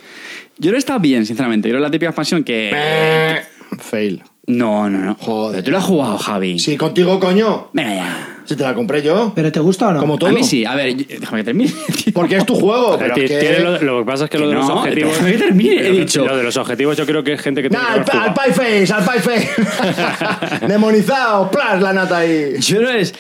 Yo 0.59 0.71
creo 0.71 0.73
que 0.75 0.79
está 0.79 0.99
bien, 0.99 1.25
sinceramente. 1.25 1.69
Yo 1.69 1.73
creo 1.73 1.81
que 1.81 1.85
es 1.87 1.89
la 1.89 1.93
típica 1.93 2.11
expansión 2.11 2.45
que... 2.45 3.41
Fail. 3.79 4.23
No, 4.47 4.90
no, 4.90 4.98
no. 4.98 5.14
Joder. 5.18 5.52
Pero 5.52 5.64
tú 5.64 5.70
lo 5.70 5.78
has 5.78 5.84
jugado, 5.84 6.18
Javi. 6.18 6.58
Sí, 6.58 6.76
contigo, 6.76 7.18
coño. 7.18 7.68
Venga 7.73 7.94
ya. 7.94 8.31
Si 8.44 8.56
te 8.56 8.62
la 8.62 8.74
compré 8.74 9.00
yo. 9.02 9.32
¿Pero 9.34 9.50
te 9.50 9.58
gusta 9.58 9.89
o 9.89 9.92
no? 9.94 10.00
Como 10.00 10.18
todo. 10.18 10.28
A 10.28 10.32
mí 10.34 10.44
sí. 10.44 10.66
A 10.66 10.74
ver, 10.74 10.94
yo- 10.94 11.06
déjame 11.18 11.39
que 11.40 11.44
termine. 11.44 11.73
tío. 12.05 12.12
Porque 12.14 12.36
es 12.36 12.44
tu 12.44 12.55
juego. 12.55 12.98
Pero 12.98 13.14
Ti- 13.14 13.23
es 13.23 13.31
que- 13.31 13.39
tiene 13.39 13.60
lo, 13.60 13.81
lo 13.81 13.98
que 14.00 14.05
pasa 14.10 14.24
es 14.24 14.31
que 14.31 14.39
lo 14.39 14.48
de 14.48 14.55
los 14.56 14.68
no, 14.68 14.74
objetivos. 14.81 15.12
déjame 15.12 15.32
que 15.32 15.39
termine, 15.44 15.76
he 15.76 15.89
lo- 15.89 15.97
dicho. 16.00 16.26
Lo 16.26 16.36
de 16.36 16.42
los 16.42 16.56
objetivos, 16.58 16.94
yo 16.98 17.06
creo 17.06 17.24
que 17.24 17.32
es 17.32 17.40
gente 17.40 17.62
que 17.62 17.70
tiene 17.70 17.82
Nah, 17.82 17.94
que 18.05 18.10
al, 18.10 18.18
haber 18.18 18.28
al 18.28 18.34
jugado. 18.34 18.55
pie 18.55 18.86
face, 18.86 18.92
al 18.92 19.05
pie 19.05 19.20
face. 19.20 20.66
Demonizado, 20.68 21.50
plas 21.50 21.81
la 21.81 21.92
nata 21.94 22.18
ahí. 22.18 22.56
Yo 22.60 22.76
creo 22.78 22.90
que 22.90 23.00
es 23.00 23.14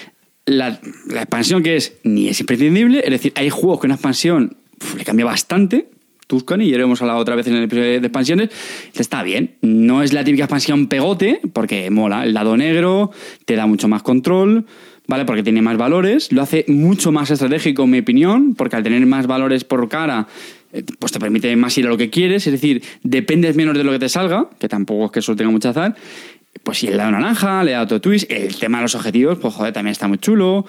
la, 0.44 0.78
la 1.08 1.20
expansión 1.22 1.62
que 1.62 1.76
es 1.76 1.94
ni 2.04 2.28
es 2.28 2.38
imprescindible. 2.40 3.00
Es 3.02 3.10
decir, 3.10 3.32
hay 3.36 3.48
juegos 3.48 3.80
que 3.80 3.86
una 3.86 3.94
expansión 3.94 4.56
uf, 4.80 4.96
le 4.96 5.04
cambia 5.04 5.24
bastante. 5.24 5.88
Tuscany, 6.26 6.70
ya 6.70 6.78
lo 6.78 6.84
hemos 6.84 7.00
hablado 7.02 7.18
otra 7.18 7.34
vez 7.34 7.46
en 7.46 7.54
el 7.54 7.64
episodio 7.64 8.00
de 8.00 8.06
expansiones. 8.06 8.50
Está 8.94 9.22
bien. 9.22 9.56
No 9.62 10.02
es 10.02 10.12
la 10.12 10.24
típica 10.24 10.44
expansión 10.44 10.86
pegote, 10.86 11.40
porque 11.52 11.90
mola. 11.90 12.24
El 12.24 12.34
lado 12.34 12.56
negro 12.56 13.10
te 13.44 13.56
da 13.56 13.66
mucho 13.66 13.88
más 13.88 14.02
control. 14.02 14.66
¿Vale? 15.06 15.26
Porque 15.26 15.42
tiene 15.42 15.60
más 15.60 15.76
valores. 15.76 16.32
Lo 16.32 16.40
hace 16.40 16.64
mucho 16.66 17.12
más 17.12 17.30
estratégico, 17.30 17.82
en 17.82 17.90
mi 17.90 17.98
opinión, 17.98 18.54
porque 18.54 18.76
al 18.76 18.82
tener 18.82 19.04
más 19.04 19.26
valores 19.26 19.62
por 19.62 19.86
cara, 19.90 20.28
eh, 20.72 20.82
pues 20.98 21.12
te 21.12 21.20
permite 21.20 21.54
más 21.56 21.76
ir 21.76 21.86
a 21.86 21.90
lo 21.90 21.98
que 21.98 22.08
quieres. 22.08 22.46
Es 22.46 22.52
decir, 22.52 22.82
dependes 23.02 23.54
menos 23.54 23.76
de 23.76 23.84
lo 23.84 23.92
que 23.92 23.98
te 23.98 24.08
salga, 24.08 24.48
que 24.58 24.66
tampoco 24.66 25.04
es 25.04 25.10
que 25.10 25.18
eso 25.18 25.36
tenga 25.36 25.50
mucho 25.50 25.68
azar. 25.68 25.94
Pues 26.62 26.78
si 26.78 26.86
el 26.86 26.96
lado 26.96 27.10
naranja, 27.10 27.62
le 27.64 27.72
da 27.72 27.82
otro 27.82 28.00
twist. 28.00 28.30
El 28.30 28.56
tema 28.56 28.78
de 28.78 28.82
los 28.84 28.94
objetivos, 28.94 29.38
pues 29.38 29.52
joder, 29.52 29.74
también 29.74 29.92
está 29.92 30.08
muy 30.08 30.16
chulo. 30.16 30.64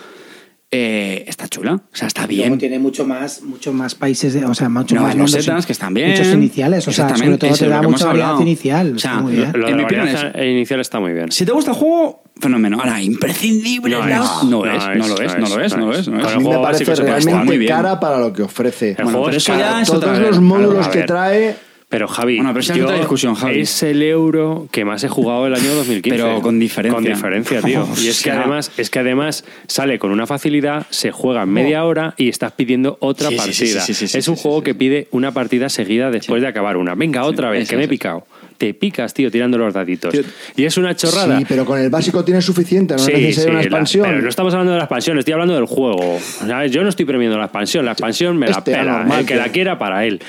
Eh, 0.77 1.23
está 1.29 1.47
chula. 1.47 1.75
O 1.75 1.81
sea, 1.95 2.07
está 2.09 2.27
Luego 2.27 2.33
bien. 2.43 2.57
tiene 2.57 2.79
mucho 2.79 3.05
más, 3.05 3.41
mucho 3.43 3.71
más 3.71 3.95
países, 3.95 4.33
de- 4.33 4.43
o 4.43 4.53
sea, 4.53 4.67
mucho 4.67 4.93
No, 4.95 5.03
más 5.03 5.15
los 5.15 5.29
mundos, 5.31 5.45
setas 5.45 5.65
que 5.65 5.71
están 5.71 5.93
bien. 5.93 6.09
Muchos 6.11 6.27
iniciales, 6.33 6.85
o 6.85 6.91
sea, 6.91 7.15
sobre 7.15 7.37
todo 7.37 7.53
te 7.55 7.63
lo 7.65 7.71
da 7.71 7.81
mucha 7.81 8.05
variedad 8.07 8.27
hablado. 8.31 8.41
inicial. 8.41 8.93
O 8.95 8.99
sea, 8.99 9.15
muy 9.21 9.33
bien. 9.37 9.51
Lo 9.53 9.67
de 9.67 9.75
la 9.75 9.83
opinión 9.85 10.05
variedad 10.13 10.43
inicial 10.43 10.81
está 10.81 10.99
muy 10.99 11.13
bien. 11.13 11.31
Si 11.31 11.45
te 11.45 11.53
gusta 11.53 11.71
el 11.71 11.77
juego, 11.77 12.23
fenómeno. 12.41 12.77
Ahora, 12.79 13.01
imprescindible. 13.01 13.95
No 13.95 14.05
es, 14.05 14.43
no, 14.43 14.43
no 14.43 14.65
es, 14.65 14.83
es, 14.83 14.97
no 14.97 15.07
lo 15.07 15.21
es, 15.21 15.37
no 15.37 15.47
lo 15.55 15.61
es, 15.63 15.77
no 15.77 15.85
lo 15.85 15.93
es. 15.95 16.07
no. 16.09 16.27
A 16.27 16.35
mí 16.35 16.43
me 16.43 16.57
parece 16.59 16.93
realmente 16.95 17.65
cara 17.67 17.97
para 17.99 18.19
lo 18.19 18.33
que 18.33 18.41
ofrece. 18.43 18.89
El 18.89 18.95
Bueno, 18.95 19.09
juego 19.11 19.25
pero 19.27 19.37
es 19.37 19.43
eso 19.43 19.53
caro. 19.53 19.63
ya 19.75 19.81
es 19.81 19.87
Todos 19.87 20.19
los 20.19 20.41
módulos 20.41 20.87
que 20.89 21.03
trae. 21.03 21.55
Pero 21.87 22.07
Javi, 22.07 22.37
Bueno, 22.37 22.49
pero 22.51 22.61
esa 22.61 22.73
es 22.73 22.79
yo- 22.79 22.85
otra 22.85 22.97
discusión, 22.97 23.35
Javi. 23.35 23.59
es 23.59 23.83
el 23.83 24.01
euro 24.01 24.67
que 24.71 24.83
más 24.83 25.03
he 25.03 25.07
jugado 25.07 25.45
el 25.45 25.53
año 25.53 25.73
2015. 25.75 26.09
Pero 26.17 26.41
con 26.41 26.59
diferencia. 26.59 26.95
Con 26.95 27.03
diferencia, 27.03 27.61
tío. 27.61 27.87
Y 28.01 28.07
es 28.07 28.17
que 28.23 28.31
sea- 28.31 28.39
además, 28.39 28.71
es 28.77 28.89
que 28.89 28.99
además 28.99 29.45
sale 29.67 29.99
con 29.99 30.11
una 30.11 30.25
facilidad, 30.25 30.87
se 30.89 31.11
juega 31.11 31.43
en 31.43 31.49
media 31.49 31.85
hora 31.85 32.15
y 32.17 32.27
estás 32.29 32.53
pidiendo 32.53 32.97
otra 33.01 33.29
Sí, 33.29 33.37
sí, 33.37 33.53
sí, 33.53 33.61
partida. 33.65 33.81
sí, 33.81 33.93
sí, 33.93 34.07
sí, 34.07 34.17
es 34.17 34.25
sí, 34.25 34.31
un 34.31 34.35
sí, 34.37 34.41
juego 34.43 34.57
sí, 34.59 34.63
que 34.65 34.75
pide 34.75 35.07
una 35.11 35.31
partida 35.31 35.69
seguida 35.69 36.09
después 36.09 36.41
de 36.41 36.47
acabar 36.47 36.75
una. 36.77 36.95
Venga, 36.95 37.23
otra 37.23 37.51
vez, 37.51 37.61
eso, 37.63 37.69
que 37.69 37.75
me 37.77 37.83
he 37.83 37.85
eso. 37.85 37.89
picado. 37.91 38.27
Te 38.57 38.73
picas, 38.73 39.13
tío, 39.13 39.29
tirando 39.29 39.57
los 39.59 39.73
daditos. 39.73 40.11
Tío, 40.11 40.23
y 40.55 40.63
es 40.65 40.77
una 40.77 40.95
chorrada. 40.95 41.37
Sí, 41.37 41.45
pero 41.47 41.65
con 41.65 41.79
el 41.79 41.89
básico 41.91 42.25
tienes 42.25 42.43
suficiente, 42.45 42.95
no 42.95 42.99
Sí, 42.99 43.11
necesitas 43.11 43.43
sí, 43.43 43.49
una 43.49 43.59
la- 43.59 43.63
expansión. 43.63 44.05
pero 44.07 44.21
no 44.23 44.29
estamos 44.29 44.53
hablando 44.53 44.71
de 44.71 44.79
la 44.79 44.85
expansión, 44.85 45.19
estoy 45.19 45.33
hablando 45.33 45.53
del 45.53 45.65
juego. 45.65 46.17
¿Sabes? 46.19 46.71
Yo 46.71 46.81
no 46.81 46.89
estoy 46.89 47.05
premiando 47.05 47.37
la 47.37 47.45
expansión, 47.45 47.85
la 47.85 47.91
expansión 47.91 48.37
me 48.37 48.47
la 48.47 48.53
Este 48.57 48.71
pela. 48.71 48.81
anormal 48.95 49.19
El 49.19 49.25
que 49.27 49.33
que- 49.35 49.39
la 49.39 49.49
quiera 49.49 49.77
para 49.77 50.03
él. 50.05 50.19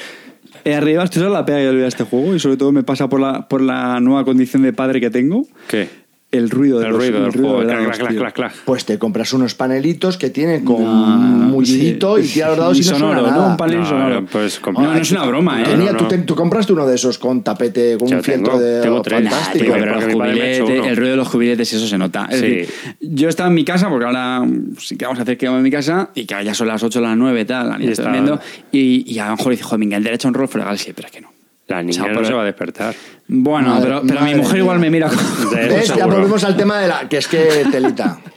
Eh, 0.67 0.75
arriba, 0.75 1.05
esto 1.05 1.25
es 1.25 1.31
la 1.31 1.47
pega 1.47 1.59
que 1.59 1.65
le 1.67 1.73
doy 1.75 1.83
a 1.85 1.87
este 1.87 2.03
juego 2.03 2.35
y 2.35 2.41
sobre 2.41 2.57
todo 2.57 2.73
me 2.73 2.83
pasa 2.83 3.09
por 3.09 3.21
la, 3.21 3.47
por 3.47 3.61
la 3.61 4.01
nueva 4.01 4.25
condición 4.25 4.63
de 4.63 4.73
padre 4.73 5.01
que 5.01 5.11
tengo. 5.11 5.47
¿Qué? 5.69 5.89
El 6.33 6.51
ruido 6.51 6.81
de 6.81 6.87
El 6.87 6.91
los- 6.93 6.99
ruido 7.01 7.23
del 7.23 7.31
juego. 7.33 7.61
de 7.65 8.33
Clac. 8.33 8.53
Pues 8.65 8.85
te 8.85 8.99
compras 8.99 9.33
unos 9.33 9.55
panelitos 9.55 10.19
que 10.19 10.29
tienen 10.31 10.65
con 10.65 10.83
no, 10.83 11.47
mullidito 11.47 12.17
sí. 12.19 12.25
y 12.25 12.29
tira 12.35 12.49
los 12.49 12.59
dados 12.59 12.77
y, 12.79 12.81
no 12.81 12.87
sonoro, 12.87 13.21
suena 13.21 13.31
¿no? 13.31 13.37
nada. 13.39 13.51
Un 13.53 13.57
panel 13.57 13.79
No, 13.79 13.87
sonoro. 13.87 14.27
pues 14.27 14.61
no, 14.67 14.73
no 14.73 14.95
es 14.97 15.11
una 15.13 15.25
broma, 15.25 15.61
¿eh? 15.61 15.65
No, 15.65 15.71
Tenía- 15.71 15.93
no, 15.93 15.99
Tú, 15.99 16.05
no. 16.05 16.09
te- 16.11 16.19
tú 16.19 16.35
compraste 16.35 16.73
uno 16.73 16.85
de 16.87 16.97
esos 16.97 17.19
con 17.19 17.43
tapete, 17.45 17.97
con 17.97 18.13
un 18.13 18.23
fieltro 18.25 18.55
tengo- 18.55 18.65
de 18.65 18.81
tengo 18.83 19.03
tres. 19.03 19.21
fantástico. 19.23 19.73
Me 19.73 19.79
el 19.79 20.97
ruido 20.97 21.11
de 21.13 21.17
los 21.17 21.29
jubiletes, 21.29 21.73
eso 21.73 21.87
se 21.87 21.97
nota. 21.97 22.27
Es 22.31 22.41
Sí. 22.41 22.47
decir, 22.47 22.69
yo 23.01 23.29
estaba 23.29 23.49
en 23.49 23.55
mi 23.55 23.65
casa, 23.65 23.89
porque 23.89 24.05
ahora 24.07 24.45
sí 24.79 24.97
que 24.97 25.05
vamos 25.05 25.21
a 25.21 25.23
hacer 25.23 25.39
que 25.39 25.47
vamos 25.47 25.61
en 25.61 25.65
mi 25.65 25.71
casa, 25.71 26.11
y 26.15 26.27
que 26.27 26.45
ya 26.45 26.55
son 26.55 26.67
las 26.67 26.83
8 26.83 26.99
o 26.99 27.03
las 27.03 27.17
9 27.17 27.45
tal, 27.45 27.69
la 27.69 27.79
niña 27.79 27.91
Y 27.91 27.93
está 27.93 28.03
está- 28.03 28.13
durmiendo, 28.17 28.41
y, 28.73 29.05
y 29.15 29.19
a 29.21 29.27
lo 29.31 29.37
mejor 29.37 29.53
dice, 29.53 29.63
joder, 29.63 29.79
venga, 29.81 29.97
el 29.97 30.03
derecho 30.05 30.27
a 30.27 30.31
un 30.31 30.35
rol 30.35 30.49
pero 30.95 31.07
es 31.07 31.13
que 31.13 31.21
no. 31.21 31.36
La 31.69 31.83
niña 31.83 32.07
no 32.09 32.15
por- 32.15 32.27
se 32.27 32.33
va 32.33 32.43
a 32.43 32.45
despertar. 32.45 32.95
Bueno, 33.29 33.71
Madre- 33.71 33.83
pero, 33.87 34.03
pero 34.07 34.21
mi 34.23 34.35
mujer 34.37 34.59
igual 34.59 34.79
me 34.79 34.89
mira 34.91 35.09
como... 35.09 35.51
De 35.51 35.67
eso 35.67 35.75
¿Ves? 35.77 35.95
Ya 35.97 36.07
volvemos 36.07 36.45
al 36.45 36.57
tema 36.57 36.79
de 36.81 36.89
la. 36.89 37.09
que 37.09 37.17
es 37.19 37.27
que 37.29 37.65
telita. 37.71 38.21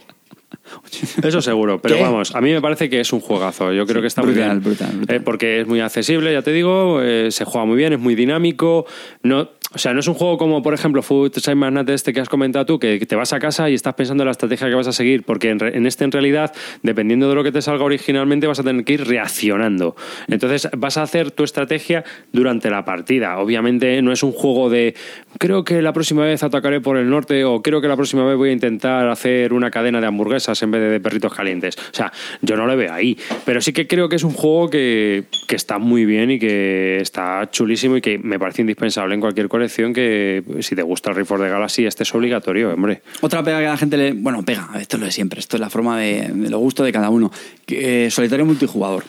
Eso 1.22 1.40
seguro, 1.40 1.80
pero 1.80 1.96
¿Qué? 1.96 2.02
vamos, 2.02 2.34
a 2.34 2.40
mí 2.40 2.52
me 2.52 2.60
parece 2.60 2.88
que 2.90 3.00
es 3.00 3.12
un 3.12 3.20
juegazo. 3.20 3.72
Yo 3.72 3.86
creo 3.86 4.00
que 4.00 4.08
está 4.08 4.22
brutal, 4.22 4.42
muy 4.42 4.50
bien. 4.50 4.62
brutal, 4.62 4.96
brutal. 4.96 5.16
Eh, 5.16 5.20
porque 5.20 5.60
es 5.60 5.66
muy 5.66 5.80
accesible, 5.80 6.32
ya 6.32 6.42
te 6.42 6.52
digo, 6.52 7.00
eh, 7.02 7.30
se 7.30 7.44
juega 7.44 7.64
muy 7.64 7.76
bien, 7.76 7.92
es 7.92 7.98
muy 7.98 8.14
dinámico. 8.14 8.86
No, 9.22 9.48
o 9.72 9.78
sea, 9.78 9.94
no 9.94 10.00
es 10.00 10.08
un 10.08 10.14
juego 10.14 10.36
como, 10.36 10.62
por 10.62 10.74
ejemplo, 10.74 11.00
Food 11.00 11.30
Time 11.30 11.54
Magnate 11.54 11.94
este 11.94 12.12
que 12.12 12.20
has 12.20 12.28
comentado 12.28 12.66
tú, 12.66 12.78
que, 12.80 12.98
te 12.98 13.14
vas 13.14 13.32
a 13.32 13.38
casa 13.38 13.70
y 13.70 13.74
estás 13.74 13.94
pensando 13.94 14.24
en 14.24 14.26
la 14.26 14.32
estrategia 14.32 14.68
que 14.68 14.74
vas 14.74 14.88
a 14.88 14.92
seguir, 14.92 15.22
porque 15.22 15.50
en, 15.50 15.60
re- 15.60 15.76
en 15.76 15.86
este, 15.86 16.04
en 16.04 16.10
realidad, 16.10 16.52
dependiendo 16.82 17.28
de 17.28 17.36
lo 17.36 17.44
que 17.44 17.52
te 17.52 17.62
salga 17.62 17.84
originalmente, 17.84 18.48
vas 18.48 18.58
a 18.58 18.64
tener 18.64 18.84
que 18.84 18.94
ir 18.94 19.06
reaccionando. 19.06 19.94
Entonces, 20.26 20.68
vas 20.76 20.96
a 20.96 21.02
hacer 21.02 21.30
tu 21.30 21.44
estrategia 21.44 22.02
durante 22.32 22.68
la 22.68 22.84
partida. 22.84 23.38
Obviamente, 23.38 24.02
no 24.02 24.10
es 24.10 24.22
un 24.24 24.32
juego 24.32 24.70
de, 24.70 24.94
creo 25.38 25.62
que 25.62 25.82
la 25.82 25.92
próxima 25.92 26.24
vez 26.24 26.42
atacaré 26.42 26.80
por 26.80 26.96
el 26.96 27.08
norte 27.08 27.44
o 27.44 27.62
creo 27.62 27.80
que 27.80 27.86
la 27.88 27.96
próxima 27.96 28.24
vez 28.24 28.36
voy 28.36 28.50
a 28.50 28.52
intentar 28.52 29.08
hacer 29.08 29.52
una 29.52 29.70
cadena 29.70 30.00
de 30.00 30.06
hamburguesas 30.08 30.60
en 30.62 30.72
vez 30.72 30.90
de, 30.90 31.00
perritos 31.00 31.32
calientes. 31.32 31.76
O 31.78 31.94
sea, 31.94 32.12
yo 32.42 32.56
no 32.56 32.66
lo 32.66 32.76
veo 32.76 32.92
ahí. 32.92 33.16
Pero 33.44 33.60
sí 33.60 33.72
que 33.72 33.86
creo 33.86 34.08
que 34.08 34.16
es 34.16 34.24
un 34.24 34.32
juego 34.32 34.68
que, 34.68 35.24
que 35.46 35.54
está 35.54 35.78
muy 35.78 36.04
bien 36.04 36.32
y 36.32 36.38
que 36.40 36.98
está 37.00 37.48
chulísimo 37.50 37.96
y 37.96 38.00
que 38.00 38.18
me 38.18 38.38
parece 38.38 38.62
indispensable 38.62 39.14
en 39.14 39.20
cualquier 39.20 39.48
colección 39.60 39.92
que 39.92 40.42
si 40.60 40.74
te 40.74 40.82
gusta 40.82 41.10
el 41.10 41.20
of 41.20 41.28
the 41.28 41.48
Galaxy, 41.48 41.84
este 41.84 42.04
es 42.04 42.14
obligatorio, 42.14 42.72
hombre. 42.72 43.02
Otra 43.20 43.42
pega 43.42 43.58
que 43.58 43.66
a 43.66 43.70
la 43.70 43.76
gente 43.76 43.98
le... 43.98 44.12
Bueno, 44.14 44.42
pega, 44.42 44.70
esto 44.80 44.96
es 44.96 45.00
lo 45.00 45.06
de 45.06 45.12
siempre, 45.12 45.38
esto 45.38 45.56
es 45.56 45.60
la 45.60 45.68
forma 45.68 46.00
de, 46.00 46.30
de 46.32 46.48
lo 46.48 46.58
gusto 46.58 46.82
de 46.82 46.92
cada 46.92 47.10
uno. 47.10 47.30
Eh, 47.66 48.08
solitario 48.10 48.46
multijugador. 48.46 49.04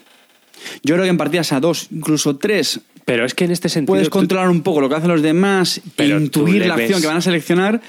Yo 0.83 0.95
creo 0.95 1.05
que 1.05 1.09
en 1.09 1.17
partidas 1.17 1.53
a 1.53 1.61
dos, 1.61 1.87
incluso 1.89 2.35
tres, 2.35 2.81
Pero 3.05 3.25
es 3.25 3.33
que 3.33 3.45
en 3.45 3.51
este 3.51 3.69
sentido... 3.69 3.93
puedes 3.93 4.09
controlar 4.09 4.49
un 4.49 4.61
poco 4.61 4.81
lo 4.81 4.89
que 4.89 4.95
hacen 4.95 5.09
los 5.09 5.21
demás, 5.21 5.81
Pero 5.95 6.19
intuir 6.19 6.65
la 6.65 6.75
acción 6.75 6.99
que 6.99 7.07
van 7.07 7.17
a 7.17 7.21
seleccionar. 7.21 7.81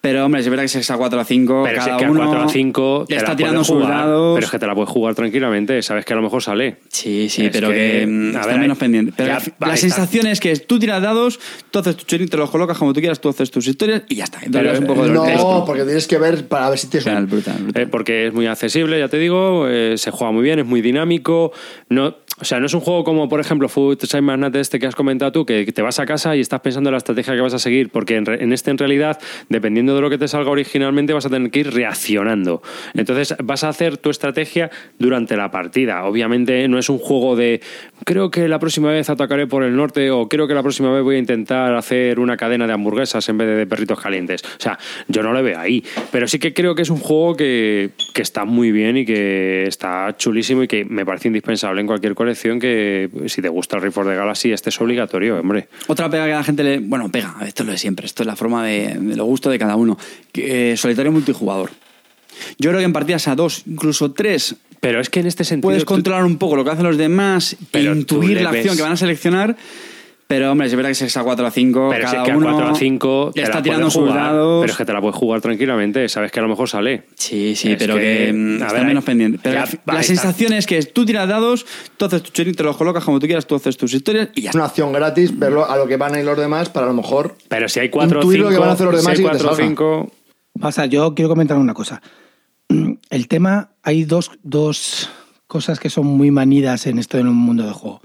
Pero, 0.00 0.24
hombre, 0.24 0.40
es 0.40 0.48
verdad 0.48 0.64
que 0.64 0.68
si 0.68 0.78
es 0.78 0.90
a 0.90 0.96
4 0.96 1.20
a 1.20 1.24
5, 1.24 1.62
Pero 1.64 1.78
cada 1.78 1.90
es 1.92 1.96
que 1.98 2.04
a 2.06 2.10
uno 2.10 2.24
4 2.24 2.42
a 2.42 2.48
5 2.48 3.04
le 3.08 3.16
está 3.16 3.36
tirando 3.36 3.62
sus 3.64 3.76
jugar, 3.82 3.90
dados. 3.98 4.34
Pero 4.34 4.46
es 4.46 4.50
que 4.50 4.58
te 4.58 4.66
la 4.66 4.74
puedes 4.74 4.88
jugar 4.88 5.14
tranquilamente, 5.14 5.82
sabes 5.82 6.04
que 6.06 6.12
a 6.14 6.16
lo 6.16 6.22
mejor 6.22 6.42
sale. 6.42 6.76
Sí, 6.88 7.28
sí, 7.28 7.44
Es 7.46 7.50
pero 7.52 7.68
que, 7.68 7.74
que, 7.74 8.06
mm, 8.06 8.26
a 8.36 8.40
está 8.40 8.46
ver, 8.52 8.58
menos 8.60 8.78
pendiente. 8.78 9.12
Pero 9.16 9.28
ya, 9.28 9.34
la, 9.34 9.40
ahí 9.40 9.52
la 9.60 9.74
está. 9.74 9.76
sensación 9.88 10.26
es 10.26 10.40
que 10.40 10.56
tú 10.56 10.78
tiras 10.78 11.02
dados, 11.02 11.38
tú 11.70 11.80
haces 11.80 11.96
choritos, 11.98 12.30
te 12.30 12.36
los 12.38 12.50
colocas 12.50 12.78
como 12.78 12.94
tú 12.94 13.00
quieras, 13.00 13.20
tú 13.20 13.28
haces 13.28 13.50
tus 13.50 13.66
historias 13.66 14.02
y 14.08 14.14
ya 14.14 14.24
está. 14.24 14.38
Entonces 14.42 14.60
Pero, 14.62 14.72
es 14.72 14.80
un 14.80 14.86
poco 14.86 15.02
de 15.04 15.12
lo 15.12 15.22
que 15.22 15.34
No, 15.34 15.64
porque 15.66 15.84
tienes 15.84 16.06
que 16.06 16.18
ver 16.18 16.48
para 16.48 16.70
ver 16.70 16.78
si 16.78 16.86
tienes 16.88 17.04
Brutal, 17.04 17.26
brutal, 17.26 17.62
brutal. 17.62 17.82
Eh, 17.82 17.86
porque 17.86 18.26
es 18.28 18.32
muy 18.32 18.46
accesible, 18.46 18.98
ya 18.98 19.08
te 19.08 19.18
digo, 19.18 19.66
eh, 19.68 19.98
se 19.98 20.10
juega 20.10 20.32
muy 20.32 20.42
bien, 20.42 20.58
es 20.60 20.66
muy 20.66 20.80
dinámico. 20.80 21.52
No, 21.90 22.16
o 22.40 22.44
sea, 22.46 22.58
no 22.58 22.64
es 22.66 22.72
un 22.72 22.80
juego 22.80 23.04
como, 23.04 23.28
por 23.28 23.38
ejemplo, 23.40 23.68
Food 23.68 23.98
Time 23.98 24.22
Magnate 24.22 24.60
este 24.60 24.78
que 24.78 24.86
has 24.86 24.94
comentado 24.94 25.30
tú, 25.30 25.44
que, 25.44 25.66
que 25.66 25.72
te 25.72 25.82
vas 25.82 25.98
a 25.98 26.06
casa 26.06 26.34
y 26.36 26.40
estás 26.40 26.60
pensando 26.60 26.88
en 26.88 26.92
la 26.92 26.98
estrategia 26.98 27.34
que 27.34 27.40
vas 27.42 27.52
a 27.52 27.58
seguir, 27.58 27.90
porque 27.90 28.16
en, 28.16 28.24
re- 28.24 28.42
en 28.42 28.54
este, 28.54 28.70
en 28.70 28.78
realidad, 28.78 29.18
dependiendo 29.50 29.89
de 29.94 30.00
lo 30.00 30.10
que 30.10 30.18
te 30.18 30.28
salga 30.28 30.50
originalmente, 30.50 31.12
vas 31.12 31.26
a 31.26 31.30
tener 31.30 31.50
que 31.50 31.60
ir 31.60 31.72
reaccionando. 31.72 32.62
Entonces, 32.94 33.34
vas 33.42 33.64
a 33.64 33.68
hacer 33.68 33.96
tu 33.96 34.10
estrategia 34.10 34.70
durante 34.98 35.36
la 35.36 35.50
partida. 35.50 36.04
Obviamente, 36.04 36.66
no 36.68 36.78
es 36.78 36.88
un 36.88 36.98
juego 36.98 37.36
de 37.36 37.60
creo 38.04 38.30
que 38.30 38.48
la 38.48 38.58
próxima 38.58 38.90
vez 38.90 39.10
atacaré 39.10 39.46
por 39.46 39.62
el 39.62 39.76
norte 39.76 40.10
o 40.10 40.28
creo 40.28 40.48
que 40.48 40.54
la 40.54 40.62
próxima 40.62 40.92
vez 40.92 41.02
voy 41.02 41.16
a 41.16 41.18
intentar 41.18 41.74
hacer 41.74 42.18
una 42.18 42.36
cadena 42.36 42.66
de 42.66 42.72
hamburguesas 42.72 43.28
en 43.28 43.38
vez 43.38 43.48
de, 43.48 43.56
de 43.56 43.66
perritos 43.66 44.00
calientes. 44.00 44.42
O 44.42 44.62
sea, 44.62 44.78
yo 45.08 45.22
no 45.22 45.32
lo 45.32 45.42
veo 45.42 45.58
ahí. 45.58 45.84
Pero 46.10 46.26
sí 46.26 46.38
que 46.38 46.54
creo 46.54 46.74
que 46.74 46.82
es 46.82 46.90
un 46.90 46.98
juego 46.98 47.36
que, 47.36 47.90
que 48.14 48.22
está 48.22 48.44
muy 48.44 48.72
bien 48.72 48.96
y 48.96 49.04
que 49.04 49.64
está 49.64 50.14
chulísimo 50.16 50.62
y 50.62 50.68
que 50.68 50.84
me 50.84 51.04
parece 51.04 51.28
indispensable 51.28 51.80
en 51.80 51.86
cualquier 51.86 52.14
colección 52.14 52.58
que 52.58 53.08
si 53.26 53.42
te 53.42 53.48
gusta 53.48 53.76
el 53.76 53.82
Rift 53.82 53.98
of 53.98 54.06
the 54.06 54.14
Galaxy, 54.14 54.52
este 54.52 54.70
es 54.70 54.80
obligatorio, 54.80 55.40
hombre. 55.40 55.68
Otra 55.86 56.08
pega 56.10 56.26
que 56.26 56.32
la 56.32 56.44
gente 56.44 56.62
le. 56.62 56.78
Bueno, 56.78 57.10
pega, 57.10 57.36
esto 57.46 57.62
es 57.62 57.66
lo 57.66 57.72
de 57.72 57.78
siempre, 57.78 58.06
esto 58.06 58.22
es 58.22 58.26
la 58.26 58.36
forma 58.36 58.64
de, 58.64 58.96
de 58.98 59.16
lo 59.16 59.24
gusto 59.24 59.50
de 59.50 59.58
cada 59.58 59.76
uno. 59.76 59.79
Que, 60.32 60.72
eh, 60.72 60.76
solitario 60.76 61.12
multijugador. 61.12 61.70
Yo 62.58 62.70
creo 62.70 62.78
que 62.78 62.84
en 62.84 62.92
partidas 62.92 63.28
a 63.28 63.34
dos, 63.34 63.62
incluso 63.66 64.12
tres, 64.12 64.56
Pero 64.80 65.00
es 65.00 65.10
que 65.10 65.20
en 65.20 65.26
este 65.26 65.44
sentido. 65.44 65.68
puedes 65.68 65.84
controlar 65.84 66.24
un 66.24 66.38
poco 66.38 66.56
lo 66.56 66.64
que 66.64 66.70
hacen 66.70 66.84
los 66.84 66.96
demás, 66.96 67.56
Pero 67.70 67.92
e 67.92 67.96
intuir 67.96 68.40
la 68.40 68.50
acción 68.50 68.76
que 68.76 68.82
van 68.82 68.92
a 68.92 68.96
seleccionar. 68.96 69.56
Pero, 70.30 70.52
hombre, 70.52 70.68
es 70.68 70.74
verdad 70.76 70.90
que 70.90 70.94
si 70.94 71.06
es 71.06 71.16
a 71.16 71.24
4 71.24 71.44
a 71.44 71.50
5, 71.50 71.88
Pero 71.90 72.06
si 72.08 72.14
cada 72.14 72.22
es 72.22 72.24
que 72.24 72.32
a 72.32 72.36
uno 72.36 72.52
4 72.52 72.68
a 72.70 72.74
5 72.76 73.32
ya 73.34 73.42
está 73.42 73.60
tirando 73.60 73.90
sus 73.90 74.02
jugar, 74.04 74.16
dados. 74.16 74.60
Pero 74.60 74.70
es 74.70 74.78
que 74.78 74.84
te 74.84 74.92
la 74.92 75.00
puedes 75.00 75.16
jugar 75.16 75.40
tranquilamente, 75.40 76.08
sabes 76.08 76.30
que 76.30 76.38
a 76.38 76.42
lo 76.44 76.48
mejor 76.48 76.68
sale. 76.68 77.02
Sí, 77.16 77.56
sí, 77.56 77.72
Es 77.72 77.78
pero 77.78 77.96
que, 77.96 78.32
mm, 78.32 78.62
a 78.62 78.66
está 78.66 78.78
ver, 78.78 78.86
menos 78.86 79.02
pendiente. 79.02 79.40
Pero 79.42 79.56
ya, 79.56 79.66
la, 79.66 79.92
la 79.94 80.00
está. 80.00 80.02
sensación 80.04 80.52
es 80.52 80.68
que 80.68 80.80
tú 80.84 81.04
tiras 81.04 81.28
dados, 81.28 81.66
tú 81.96 82.04
haces 82.04 82.22
tu 82.22 82.30
chorito, 82.30 82.58
te 82.58 82.62
los 82.62 82.76
colocas 82.76 83.02
como 83.02 83.18
tú 83.18 83.26
quieras, 83.26 83.44
tú 83.44 83.56
haces 83.56 83.76
tus 83.76 83.92
historias 83.92 84.28
y 84.36 84.42
ya 84.42 84.50
Es 84.50 84.54
una 84.54 84.66
opción 84.66 84.92
gratis 84.92 85.36
verlo 85.36 85.68
a 85.68 85.76
lo 85.76 85.88
que 85.88 85.96
van 85.96 86.14
a 86.14 86.20
ir 86.20 86.24
los 86.24 86.38
demás 86.38 86.68
para 86.68 86.86
a 86.86 86.90
lo 86.90 86.94
mejor. 86.94 87.34
Pero 87.48 87.68
si 87.68 87.80
hay 87.80 87.88
4 87.88 88.20
o 88.20 88.22
Intuir 88.22 88.38
lo 88.38 88.50
5, 88.50 88.54
que 88.54 88.60
van 88.60 88.68
a 88.68 88.72
hacer 88.74 88.86
los 88.86 89.00
si 89.00 89.00
demás 89.02 89.18
hay 89.18 89.24
y 89.24 89.26
que 89.26 89.32
te 89.32 89.44
4 89.44 89.50
o 89.50 89.56
salga. 89.56 89.68
5, 89.68 90.12
O 90.62 90.70
sea, 90.72 90.86
yo 90.86 91.12
quiero 91.16 91.28
comentar 91.28 91.56
una 91.58 91.74
cosa. 91.74 92.00
El 93.10 93.26
tema, 93.26 93.70
hay 93.82 94.04
dos, 94.04 94.30
dos 94.44 95.10
cosas 95.48 95.80
que 95.80 95.90
son 95.90 96.06
muy 96.06 96.30
manidas 96.30 96.86
en 96.86 97.00
esto 97.00 97.18
en 97.18 97.26
un 97.26 97.34
mundo 97.36 97.64
de 97.66 97.72
juego. 97.72 98.00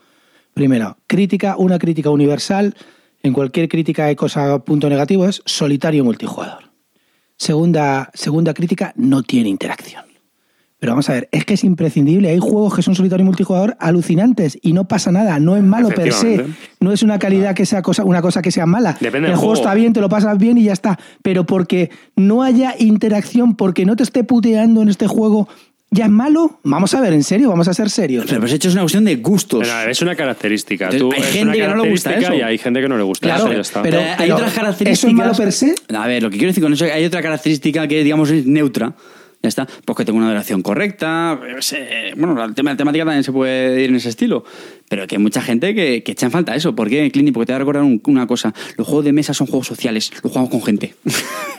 Primero, 0.56 0.98
crítica, 1.06 1.58
una 1.58 1.77
crítica 1.77 2.09
universal. 2.09 2.75
En 3.22 3.34
cualquier 3.34 3.67
crítica 3.67 4.06
hay 4.06 4.16
cosa 4.16 4.58
punto 4.59 4.88
negativo, 4.88 5.27
es 5.27 5.42
solitario 5.45 6.06
multijugador. 6.06 6.72
Segunda, 7.35 8.09
segunda 8.14 8.53
crítica, 8.53 8.93
no 8.95 9.22
tiene 9.22 9.50
interacción. 9.50 10.06
Pero 10.80 10.93
vamos 10.93 11.09
a 11.09 11.14
ver, 11.14 11.27
es 11.34 11.43
que 11.43 11.56
es 11.56 11.66
imprescindible. 11.66 12.30
Hay 12.30 12.40
juegos 12.40 12.74
que 12.74 12.82
son 12.82 12.95
solitario 12.95 13.24
y 13.24 13.25
multijugador 13.25 13.75
alucinantes 13.82 14.58
y 14.61 14.72
no 14.72 14.88
pasa 14.88 15.11
nada. 15.11 15.40
No 15.42 15.58
es 15.58 15.64
malo 15.64 15.90
per 15.90 16.14
se. 16.14 16.45
No 16.80 16.93
es 16.93 17.03
una 17.03 17.19
calidad 17.19 17.53
que 17.53 17.66
sea 17.66 17.82
cosa, 17.82 18.06
una 18.06 18.22
cosa 18.22 18.42
que 18.42 18.51
sea 18.51 18.66
mala. 18.66 18.95
Depende 19.01 19.27
El 19.27 19.34
del 19.34 19.35
juego 19.35 19.56
juego. 19.56 19.61
está 19.61 19.74
bien, 19.75 19.92
te 19.92 20.00
lo 20.00 20.08
pasas 20.08 20.38
bien 20.38 20.58
y 20.58 20.64
ya 20.64 20.74
está. 20.74 20.98
Pero 21.22 21.45
porque 21.45 21.90
no 22.16 22.43
haya 22.43 22.75
interacción, 22.80 23.58
porque 23.58 23.85
no 23.85 23.98
te 23.98 24.03
esté 24.03 24.24
puteando 24.24 24.82
en 24.82 24.88
este 24.88 25.08
juego, 25.08 25.50
¿ya 25.95 26.06
es 26.06 26.11
malo? 26.11 26.59
Vamos 26.64 26.93
a 26.93 27.01
ver, 27.01 27.14
en 27.14 27.24
serio, 27.24 27.49
vamos 27.49 27.67
a 27.67 27.74
ser 27.74 27.90
serios. 27.90 28.25
Pero 28.27 28.45
hecho 28.45 28.67
es 28.67 28.74
una 28.74 28.83
cuestión 28.83 29.06
de 29.06 29.15
gustos. 29.15 29.61
Pero 29.67 29.90
es 29.90 30.01
una 30.01 30.15
característica. 30.15 30.90
Entonces, 30.90 30.99
Tú, 31.01 31.11
hay 31.14 31.22
es 31.22 31.32
gente 31.35 31.57
que 31.57 31.67
no 31.67 31.83
le 31.83 31.90
gusta 31.90 32.11
eso. 32.14 32.33
Y 32.33 32.41
hay 32.41 32.57
gente 32.57 32.82
que 32.82 32.90
no 32.90 32.98
le 32.98 33.03
gusta 33.03 33.27
Claro, 33.27 33.45
eso, 33.45 33.53
ya 33.53 33.61
está. 33.61 33.82
pero- 33.82 33.99
Eh, 33.99 34.03
hay 34.09 34.15
pero 34.17 34.35
otras 34.35 34.51
¿eso 34.51 34.56
es 34.59 34.61
características. 34.65 35.14
malo 35.15 35.33
per 35.33 35.51
se? 35.51 35.75
A 35.95 36.07
ver, 36.07 36.22
lo 36.24 36.30
que 36.30 36.38
quiero 36.38 36.49
decir 36.51 36.64
con 36.64 36.74
eso, 36.74 36.85
hay 36.85 37.06
otra 37.06 37.22
característica 37.22 37.88
que, 37.88 38.03
digamos, 38.03 38.30
es 38.30 38.45
neutra. 38.45 38.93
Ya 39.41 39.49
está. 39.49 39.67
Pues 39.85 39.95
que 39.98 40.06
tenga 40.06 40.17
una 40.17 40.30
duración 40.30 40.64
correcta. 40.64 41.40
Bueno, 42.17 42.43
el 42.43 42.56
tema 42.56 42.72
de 42.72 42.77
temática 42.77 43.06
también 43.06 43.24
se 43.24 43.32
puede 43.32 43.80
ir 43.83 43.90
en 43.91 43.95
ese 43.98 44.09
estilo. 44.09 44.43
Pero 44.88 45.07
que 45.07 45.15
hay 45.15 45.22
mucha 45.22 45.41
gente 45.41 45.73
que, 45.73 46.03
que 46.03 46.11
echa 46.11 46.27
en 46.27 46.31
falta 46.31 46.55
eso. 46.55 46.75
¿Por 46.75 46.89
qué, 46.89 47.09
Clini? 47.09 47.31
Porque 47.31 47.47
te 47.47 47.53
voy 47.53 47.55
a 47.55 47.59
recordar 47.59 47.83
un- 47.83 47.99
una 48.05 48.27
cosa. 48.27 48.53
Los 48.77 48.85
juegos 48.85 49.03
de 49.05 49.14
mesa 49.14 49.33
son 49.33 49.47
juegos 49.47 49.65
sociales. 49.65 50.11
Los 50.22 50.31
jugamos 50.31 50.49
con 50.51 50.61
gente. 50.64 50.93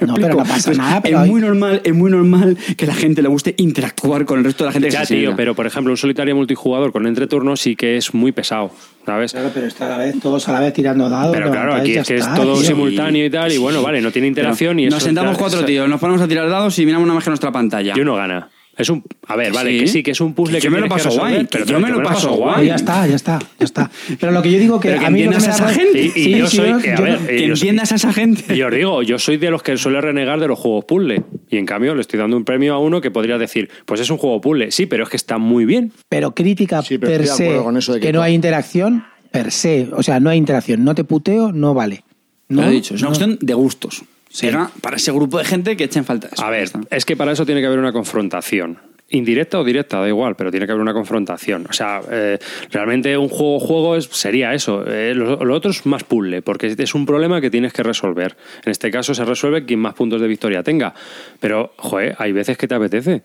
No, 0.00 0.14
pero 0.20 0.28
no 0.36 0.44
pasa 0.44 0.72
nada, 0.74 1.00
pero 1.02 1.16
es 1.18 1.24
hay- 1.24 1.30
muy 1.30 1.40
normal, 1.40 1.80
es 1.82 1.92
muy 1.94 2.10
normal 2.10 2.56
que 2.76 2.86
la 2.86 2.94
gente 2.94 3.22
le 3.22 3.28
guste 3.28 3.54
interactuar 3.58 4.24
con 4.26 4.38
el 4.38 4.44
resto 4.44 4.62
de 4.62 4.68
la 4.68 4.72
gente 4.72 4.88
que 4.88 4.92
Ya, 4.94 5.04
se 5.04 5.16
tío, 5.16 5.34
pero 5.36 5.54
por 5.56 5.66
ejemplo, 5.66 5.92
un 5.92 5.96
solitario 5.96 6.36
multijugador 6.36 6.92
con 6.92 7.04
entreturno 7.06 7.56
sí 7.56 7.74
que 7.74 7.96
es 7.96 8.14
muy 8.14 8.30
pesado, 8.30 8.70
¿sabes? 9.04 9.32
Claro, 9.32 9.50
pero 9.52 9.66
está 9.66 9.86
a 9.86 9.98
la 9.98 10.04
vez, 10.04 10.20
todos 10.20 10.48
a 10.48 10.52
la 10.52 10.60
vez 10.60 10.72
tirando 10.72 11.08
dados. 11.08 11.34
Pero 11.34 11.50
claro, 11.50 11.74
aquí 11.74 11.96
es 11.96 12.06
que 12.06 12.16
es 12.16 12.34
todo 12.34 12.54
tío. 12.54 12.62
simultáneo 12.62 13.26
y 13.26 13.30
tal, 13.30 13.50
y 13.50 13.58
bueno, 13.58 13.82
vale, 13.82 14.00
no 14.00 14.12
tiene 14.12 14.28
interacción 14.28 14.78
y 14.78 14.84
Nos 14.86 14.98
eso 14.98 15.06
sentamos 15.06 15.36
cuatro 15.36 15.64
tíos, 15.64 15.88
nos 15.88 15.98
ponemos 16.00 16.22
a 16.22 16.28
tirar 16.28 16.48
dados 16.48 16.78
y 16.78 16.86
miramos 16.86 17.06
una 17.06 17.14
vez 17.16 17.26
en 17.26 17.30
nuestra 17.32 17.50
pantalla. 17.50 17.92
Y 17.96 18.00
uno 18.00 18.14
gana. 18.14 18.48
Es 18.78 18.90
un. 18.90 19.02
A 19.26 19.36
ver, 19.36 19.52
vale, 19.54 19.70
Sí. 19.72 19.78
que 19.80 19.86
sí, 19.86 20.02
que 20.02 20.10
es 20.10 20.20
un 20.20 20.34
puzzle 20.34 20.56
Que 20.58 20.60
que 20.60 20.64
yo 20.66 20.70
me 20.70 20.80
lo 20.80 20.88
paso 20.88 21.08
resolver, 21.08 21.32
guay, 21.34 21.46
que 21.46 21.64
yo 21.64 21.80
me 21.80 21.88
lo 21.90 22.02
paso 22.02 22.32
guay. 22.34 22.66
ya 22.66 22.74
está, 22.74 23.06
ya 23.06 23.16
está, 23.16 23.38
ya 23.58 23.64
está. 23.64 23.90
Pero 24.20 24.32
lo 24.32 24.42
que 24.42 24.50
yo 24.52 24.58
digo 24.58 24.78
que, 24.78 24.88
Pero 24.88 25.00
que 25.00 25.06
a 25.06 25.10
mí 25.10 25.22
entiendas 25.22 25.46
me 25.46 25.52
a 25.52 25.54
esa 25.56 25.68
gente. 25.80 25.98
Y, 26.02 26.06
y 26.06 26.10
Sí, 26.10 26.30
yo 26.38 26.46
soy. 26.46 26.68
yo- 26.70 26.78
que, 26.78 26.92
a 26.92 27.00
ver, 27.00 27.18
que 27.26 27.46
yo- 27.46 27.54
entiendas 27.54 27.92
a 27.92 27.94
esa 27.94 28.12
gente. 28.12 28.54
Y 28.54 28.60
os 28.62 28.74
digo, 28.74 29.02
yo 29.02 29.18
soy 29.18 29.38
de 29.38 29.50
los 29.50 29.62
que 29.62 29.76
suele 29.78 30.00
renegar 30.02 30.38
de 30.40 30.48
los 30.48 30.58
juegos 30.58 30.84
puzzle. 30.84 31.22
Y 31.48 31.56
en 31.56 31.64
cambio 31.64 31.94
le 31.94 32.02
estoy 32.02 32.18
dando 32.18 32.36
un 32.36 32.44
premio 32.44 32.74
a 32.74 32.78
uno 32.78 33.00
que 33.00 33.10
podría 33.10 33.38
decir, 33.38 33.70
pues 33.86 34.00
es 34.00 34.10
un 34.10 34.18
juego 34.18 34.40
puzzle. 34.42 34.70
Sí, 34.70 34.84
pero 34.84 35.04
es 35.04 35.08
que 35.08 35.16
está 35.16 35.38
muy 35.38 35.64
bien. 35.64 35.92
Pero 36.10 36.34
crítica 36.34 36.82
Sí, 36.82 36.98
pero 36.98 37.12
per 37.12 37.26
se, 37.26 37.44
acuerdo 37.44 37.64
con 37.64 37.76
eso 37.78 37.94
de 37.94 38.00
que, 38.00 38.08
que 38.08 38.12
no 38.12 38.20
hay 38.20 38.34
interacción, 38.34 39.04
per 39.30 39.52
se. 39.52 39.88
O 39.92 40.02
sea, 40.02 40.20
no 40.20 40.28
hay 40.28 40.36
interacción. 40.36 40.84
No 40.84 40.94
te 40.94 41.02
puteo, 41.04 41.50
no 41.50 41.72
vale. 41.72 42.04
No, 42.48 42.60
Lo 42.62 42.68
he 42.68 42.72
dicho, 42.72 42.94
es 42.94 43.00
una 43.00 43.10
no. 43.10 43.16
cuestión 43.16 43.38
de 43.40 43.54
gustos. 43.54 44.02
Será 44.28 44.70
para 44.80 44.96
ese 44.96 45.12
grupo 45.12 45.38
de 45.38 45.44
gente 45.44 45.76
que 45.76 45.84
echen 45.84 46.04
falta 46.04 46.28
eso. 46.32 46.44
A 46.44 46.50
ver, 46.50 46.68
es 46.90 47.04
que 47.04 47.16
para 47.16 47.32
eso 47.32 47.46
tiene 47.46 47.60
que 47.60 47.66
haber 47.66 47.78
una 47.78 47.92
confrontación. 47.92 48.78
Indirecta 49.08 49.60
o 49.60 49.64
directa, 49.64 50.00
da 50.00 50.08
igual, 50.08 50.34
pero 50.34 50.50
tiene 50.50 50.66
que 50.66 50.72
haber 50.72 50.82
una 50.82 50.92
confrontación. 50.92 51.66
O 51.70 51.72
sea, 51.72 52.00
eh, 52.10 52.40
realmente 52.72 53.16
un 53.16 53.28
juego 53.28 53.60
juego 53.60 53.94
es, 53.96 54.06
sería 54.06 54.52
eso. 54.52 54.84
Eh, 54.84 55.14
lo, 55.14 55.36
lo 55.44 55.54
otro 55.54 55.70
es 55.70 55.86
más 55.86 56.02
puzzle, 56.02 56.42
porque 56.42 56.74
es 56.76 56.94
un 56.94 57.06
problema 57.06 57.40
que 57.40 57.48
tienes 57.48 57.72
que 57.72 57.84
resolver. 57.84 58.36
En 58.64 58.72
este 58.72 58.90
caso 58.90 59.14
se 59.14 59.24
resuelve 59.24 59.64
quien 59.64 59.78
más 59.78 59.94
puntos 59.94 60.20
de 60.20 60.26
victoria 60.26 60.64
tenga. 60.64 60.92
Pero, 61.38 61.72
joder, 61.76 62.16
hay 62.18 62.32
veces 62.32 62.58
que 62.58 62.66
te 62.66 62.74
apetece. 62.74 63.22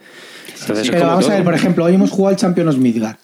Entonces, 0.62 0.86
es 0.86 0.92
Pero 0.92 1.08
vamos 1.08 1.26
a 1.26 1.28
todo. 1.30 1.36
ver, 1.38 1.44
por 1.46 1.56
ejemplo, 1.56 1.86
hoy 1.86 1.96
hemos 1.96 2.12
jugado 2.12 2.36
al 2.36 2.40
Champions 2.40 2.78
Midgard. 2.78 3.18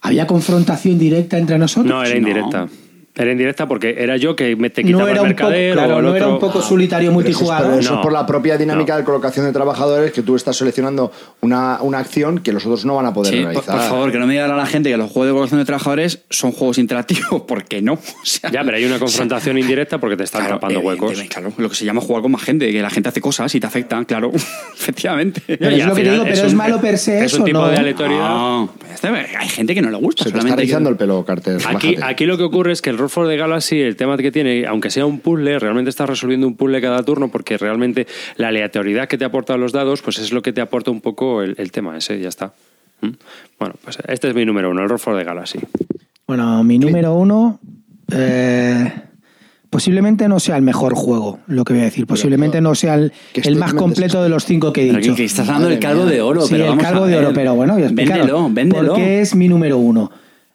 ¿Había 0.00 0.26
confrontación 0.26 0.98
directa 0.98 1.38
entre 1.38 1.56
nosotros? 1.56 1.86
No, 1.86 2.02
era 2.02 2.16
indirecta. 2.16 2.66
Era 3.14 3.30
indirecta 3.30 3.68
porque 3.68 3.94
era 3.98 4.16
yo 4.16 4.34
que 4.34 4.56
me 4.56 4.70
te 4.70 4.82
quitaba 4.82 5.02
No 5.04 5.08
era 5.10 5.20
el 5.20 5.26
un 5.28 5.36
poco, 5.36 5.50
claro, 5.50 5.96
o 5.96 5.98
el 5.98 6.04
no 6.06 6.16
era 6.16 6.24
otro. 6.28 6.34
un 6.34 6.40
poco 6.40 6.62
solitario 6.62 7.10
Pero 7.10 7.20
eso 7.20 7.28
es 7.28 7.34
por- 7.36 7.42
multijugador. 7.44 7.80
Eso 7.80 7.90
es 7.90 7.96
No, 7.96 8.00
por 8.02 8.12
la 8.12 8.24
propia 8.24 8.56
dinámica 8.56 8.94
no. 8.94 8.98
de 9.00 9.04
colocación 9.04 9.44
de 9.44 9.52
trabajadores 9.52 10.12
que 10.12 10.22
tú 10.22 10.34
estás 10.34 10.56
seleccionando 10.56 11.12
una, 11.42 11.82
una 11.82 11.98
acción 11.98 12.38
que 12.38 12.52
los 12.54 12.64
otros 12.64 12.86
no 12.86 12.94
van 12.94 13.04
a 13.04 13.12
poder 13.12 13.34
Sí, 13.34 13.40
por, 13.42 13.50
realizar. 13.50 13.76
por 13.76 13.84
favor, 13.86 14.12
que 14.12 14.18
no 14.18 14.26
me 14.26 14.32
digan 14.32 14.50
a 14.50 14.56
la 14.56 14.64
gente 14.64 14.88
que 14.90 14.96
los 14.96 15.10
juegos 15.10 15.26
de 15.26 15.32
colocación 15.32 15.60
de 15.60 15.66
trabajadores 15.66 16.20
son 16.30 16.52
juegos 16.52 16.78
interactivos, 16.78 17.42
porque 17.46 17.82
no. 17.82 17.92
O 18.22 18.24
sea, 18.24 18.50
Ya, 18.50 18.64
pero 18.64 18.78
hay 18.78 18.84
una 18.86 18.98
confrontación 18.98 19.58
indirecta 19.58 19.98
porque 19.98 20.16
te 20.16 20.24
están 20.24 20.40
Claro, 20.40 20.54
tapando 20.56 20.80
huecos. 20.80 21.20
Claro, 21.28 21.52
lo 21.58 21.68
que 21.68 21.74
se 21.74 21.84
llama 21.84 22.00
jugar 22.00 22.22
con 22.22 22.32
más 22.32 22.42
gente, 22.42 22.72
que 22.72 22.80
la 22.80 22.88
gente 22.88 23.10
hace 23.10 23.20
cosas 23.20 23.54
y 23.54 23.60
te 23.60 23.66
afectan, 23.66 24.06
claro, 24.06 24.30
efectivamente. 24.74 25.42
Pero 25.46 25.70
Y 25.70 25.80
es 25.80 25.86
lo 25.86 25.94
que 25.94 26.00
final 26.00 26.14
digo, 26.14 26.24
pero 26.24 26.46
es 26.46 26.52
un- 26.52 26.56
malo 26.56 26.80
per 26.80 26.96
se 26.98 27.24
Es 27.24 27.34
un 27.34 27.44
tipo 27.44 27.58
¿no? 27.58 27.68
de 27.68 27.76
aleatoriedad. 27.76 28.28
No, 28.28 28.72
pues 28.78 28.92
este- 28.94 29.08
hay 29.08 29.48
gente 29.48 29.74
que 29.74 29.82
no 29.82 29.90
le 29.90 29.96
gusta. 29.98 30.24
Se 30.24 30.30
te 30.30 30.38
está 30.38 30.40
solamente 30.40 30.62
que- 30.62 30.66
rizando 30.66 30.88
el 30.90 30.96
pelo, 30.96 31.24
Carter. 31.24 31.58
Aquí, 31.66 31.96
aquí 32.02 32.24
lo 32.26 32.38
que 32.38 32.44
ocurre 32.44 32.72
es 32.72 32.80
que 32.80 32.90
el 32.90 32.98
Road 33.02 33.10
for 33.10 33.28
the 33.28 33.36
Galaxy, 33.36 33.80
el 33.80 33.96
tema 33.96 34.16
que 34.16 34.30
tiene, 34.32 34.64
aunque 34.66 34.90
sea 34.90 35.04
un 35.06 35.18
puzzle, 35.20 35.58
realmente 35.58 35.90
estás 35.90 36.08
resolviendo 36.08 36.46
un 36.46 36.54
puzzle 36.56 36.80
cada 36.80 37.02
turno 37.02 37.28
porque 37.28 37.58
realmente 37.58 38.06
la 38.36 38.48
aleatoriedad 38.48 39.08
que 39.08 39.18
te 39.18 39.24
aportan 39.24 39.60
los 39.60 39.72
dados, 39.72 40.02
pues 40.02 40.18
es 40.18 40.32
lo 40.32 40.40
que 40.42 40.52
te 40.52 40.60
aporta 40.60 40.90
un 40.90 41.00
poco 41.00 41.42
el, 41.42 41.54
el 41.58 41.70
tema 41.72 41.96
ese, 41.96 42.18
ya 42.20 42.28
está. 42.28 42.52
¿Mm? 43.00 43.08
Bueno, 43.58 43.74
pues 43.82 43.98
este 44.08 44.28
es 44.28 44.34
mi 44.34 44.44
número 44.44 44.70
uno, 44.70 44.82
el 44.82 44.88
Road 44.88 44.98
for 44.98 45.18
the 45.18 45.24
Galaxy. 45.24 45.58
Bueno, 46.26 46.62
mi 46.64 46.78
número 46.78 47.14
uno. 47.14 47.58
eh, 48.12 48.92
posiblemente 49.68 50.28
no 50.28 50.38
sea 50.38 50.56
el 50.56 50.62
mejor 50.62 50.94
juego, 50.94 51.40
lo 51.46 51.64
que 51.64 51.72
voy 51.72 51.82
a 51.82 51.86
decir. 51.86 52.06
Posiblemente 52.06 52.60
no 52.60 52.74
sea 52.74 52.94
el, 52.94 53.12
el 53.34 53.56
más 53.56 53.74
completo 53.74 54.22
de 54.22 54.28
los 54.28 54.44
cinco 54.44 54.72
que 54.72 54.88
he 54.88 54.92
dicho. 54.96 55.14
que 55.16 55.24
estás 55.24 55.46
del 55.48 55.56
Madre 55.56 55.78
calvo 55.78 56.04
mía. 56.04 56.12
de 56.12 56.20
oro, 56.20 56.42
Sí, 56.42 56.48
pero 56.52 56.64
el 56.64 56.70
vamos 56.70 56.84
calvo 56.84 57.04
a 57.04 57.06
de 57.08 57.16
oro, 57.18 57.30
pero 57.34 57.54
bueno, 57.54 57.72
voy 57.74 57.82
a 57.82 57.86
explicaros. 57.86 58.26
Véndelo, 58.26 58.50
véndelo. 58.50 58.88
¿Por 58.94 58.96
qué 58.96 59.20
es 59.20 59.34
mi 59.34 59.48
número 59.48 59.78
uno? 59.78 60.10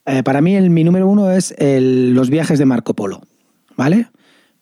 Eh, 0.08 0.24
para 0.24 0.42
mí, 0.42 0.56
el, 0.56 0.70
mi 0.70 0.84
número 0.84 1.08
uno 1.08 1.30
es 1.30 1.54
los 1.60 2.30
viajes 2.30 2.58
de 2.58 2.66
Marco 2.66 2.96
Polo. 2.96 3.22
¿Vale? 3.76 4.08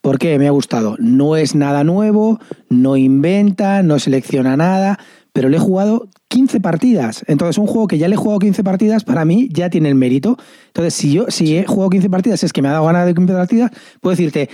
Porque 0.02 0.38
me 0.38 0.48
ha 0.48 0.52
gustado. 0.52 0.98
No 1.00 1.38
es 1.38 1.56
nada 1.56 1.84
nuevo, 1.84 2.40
no 2.70 2.98
inventa, 2.98 3.82
no 3.82 3.98
selecciona 3.98 4.58
nada, 4.58 5.00
pero 5.32 5.48
le 5.48 5.58
he 5.58 5.60
jugado 5.60 6.10
15 6.30 6.60
partidas. 6.60 7.24
Entonces, 7.28 7.58
un 7.58 7.68
juego 7.68 7.88
que 7.88 7.98
ya 7.98 8.08
le 8.08 8.16
he 8.16 8.18
jugado 8.18 8.40
15 8.40 8.64
partidas, 8.64 9.04
para 9.04 9.24
mí 9.24 9.48
ya 9.52 9.70
tiene 9.70 9.90
el 9.90 9.96
mérito. 9.96 10.38
Entonces, 10.68 10.94
si 10.94 11.14
yo 11.14 11.26
si 11.30 11.58
he 11.58 11.66
jugado 11.66 11.90
15 11.92 12.10
partidas, 12.10 12.44
es 12.44 12.52
que 12.52 12.62
me 12.62 12.68
ha 12.68 12.74
dado 12.74 12.86
ganas 12.86 13.06
de 13.06 13.14
15 13.14 13.34
partidas, 13.34 13.72
puedo 14.02 14.16
decirte, 14.16 14.50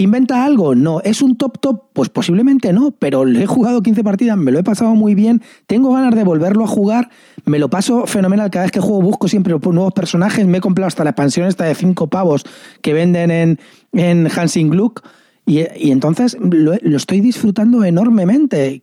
¿Inventa 0.00 0.46
algo? 0.46 0.74
No. 0.74 1.02
¿Es 1.02 1.20
un 1.20 1.36
top 1.36 1.58
top? 1.60 1.82
Pues 1.92 2.08
posiblemente 2.08 2.72
no, 2.72 2.90
pero 2.92 3.26
le 3.26 3.42
he 3.42 3.46
jugado 3.46 3.82
15 3.82 4.02
partidas, 4.02 4.38
me 4.38 4.50
lo 4.50 4.58
he 4.58 4.62
pasado 4.62 4.94
muy 4.94 5.14
bien, 5.14 5.42
tengo 5.66 5.92
ganas 5.92 6.14
de 6.14 6.24
volverlo 6.24 6.64
a 6.64 6.66
jugar, 6.66 7.10
me 7.44 7.58
lo 7.58 7.68
paso 7.68 8.06
fenomenal, 8.06 8.50
cada 8.50 8.64
vez 8.64 8.72
que 8.72 8.80
juego 8.80 9.02
busco 9.02 9.28
siempre 9.28 9.52
nuevos 9.52 9.92
personajes, 9.92 10.46
me 10.46 10.56
he 10.56 10.60
comprado 10.62 10.86
hasta 10.86 11.04
la 11.04 11.10
expansión 11.10 11.48
esta 11.48 11.64
de 11.64 11.74
5 11.74 12.06
pavos 12.06 12.46
que 12.80 12.94
venden 12.94 13.30
en, 13.30 13.60
en 13.92 14.26
Hansing 14.34 14.70
Gluck. 14.70 15.06
Y, 15.44 15.90
entonces 15.90 16.38
lo, 16.40 16.72
estoy 16.96 17.20
disfrutando 17.20 17.84
enormemente. 17.84 18.82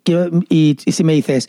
Y 0.50 0.78
si 0.86 1.04
me 1.04 1.14
dices, 1.14 1.48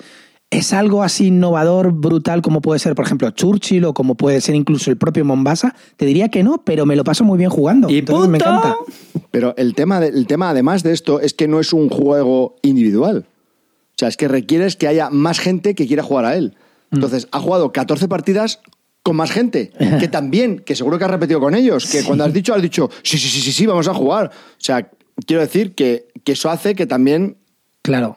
es 0.50 0.72
algo 0.72 1.02
así 1.02 1.26
innovador, 1.26 1.92
brutal, 1.92 2.40
como 2.40 2.62
puede 2.62 2.78
ser, 2.78 2.94
por 2.94 3.04
ejemplo, 3.04 3.30
Churchill 3.30 3.84
o 3.84 3.92
como 3.94 4.14
puede 4.16 4.40
ser 4.40 4.54
incluso 4.54 4.90
el 4.90 4.96
propio 4.96 5.24
Mombasa, 5.24 5.74
te 5.96 6.06
diría 6.06 6.30
que 6.30 6.42
no, 6.42 6.64
pero 6.64 6.86
me 6.86 6.96
lo 6.96 7.04
paso 7.04 7.22
muy 7.24 7.36
bien 7.38 7.50
jugando. 7.50 7.90
Y 7.90 7.98
Entonces 7.98 8.30
me 8.30 8.38
punto. 8.38 8.50
encanta. 8.58 8.76
Pero 9.30 9.54
el 9.58 9.74
tema, 9.74 10.00
de- 10.00 10.08
el 10.08 10.26
tema 10.26 10.48
además 10.50 10.82
de 10.82 10.92
esto 10.92 11.20
es 11.20 11.34
que 11.34 11.48
no 11.48 11.60
es 11.60 11.72
un 11.74 11.90
juego 11.90 12.56
individual. 12.62 13.26
O 13.28 13.94
sea, 13.98 14.08
es 14.08 14.16
que 14.16 14.26
requieres 14.28 14.76
que 14.76 14.88
haya 14.88 15.10
más 15.10 15.38
gente 15.38 15.74
que 15.74 15.86
quiera 15.86 16.02
jugar 16.02 16.24
a 16.24 16.36
él. 16.36 16.54
Entonces, 16.92 17.28
ha 17.32 17.40
jugado 17.40 17.70
14 17.72 18.08
partidas 18.08 18.60
con 19.02 19.16
más 19.16 19.30
gente, 19.30 19.70
que 20.00 20.08
también, 20.08 20.60
que 20.60 20.74
seguro 20.74 20.98
que 20.98 21.04
has 21.04 21.10
repetido 21.10 21.40
con 21.40 21.54
ellos, 21.54 21.86
que 21.90 22.02
cuando 22.04 22.24
has 22.24 22.32
dicho, 22.32 22.54
has 22.54 22.62
dicho, 22.62 22.88
sí, 23.02 23.18
sí, 23.18 23.28
sí, 23.28 23.40
sí, 23.42 23.52
sí, 23.52 23.66
vamos 23.66 23.86
a 23.88 23.92
jugar. 23.92 24.28
O 24.32 24.56
sea, 24.56 24.88
quiero 25.26 25.42
decir 25.42 25.74
que, 25.74 26.08
que 26.24 26.32
eso 26.32 26.48
hace 26.48 26.74
que 26.74 26.86
también... 26.86 27.36
Claro. 27.82 28.16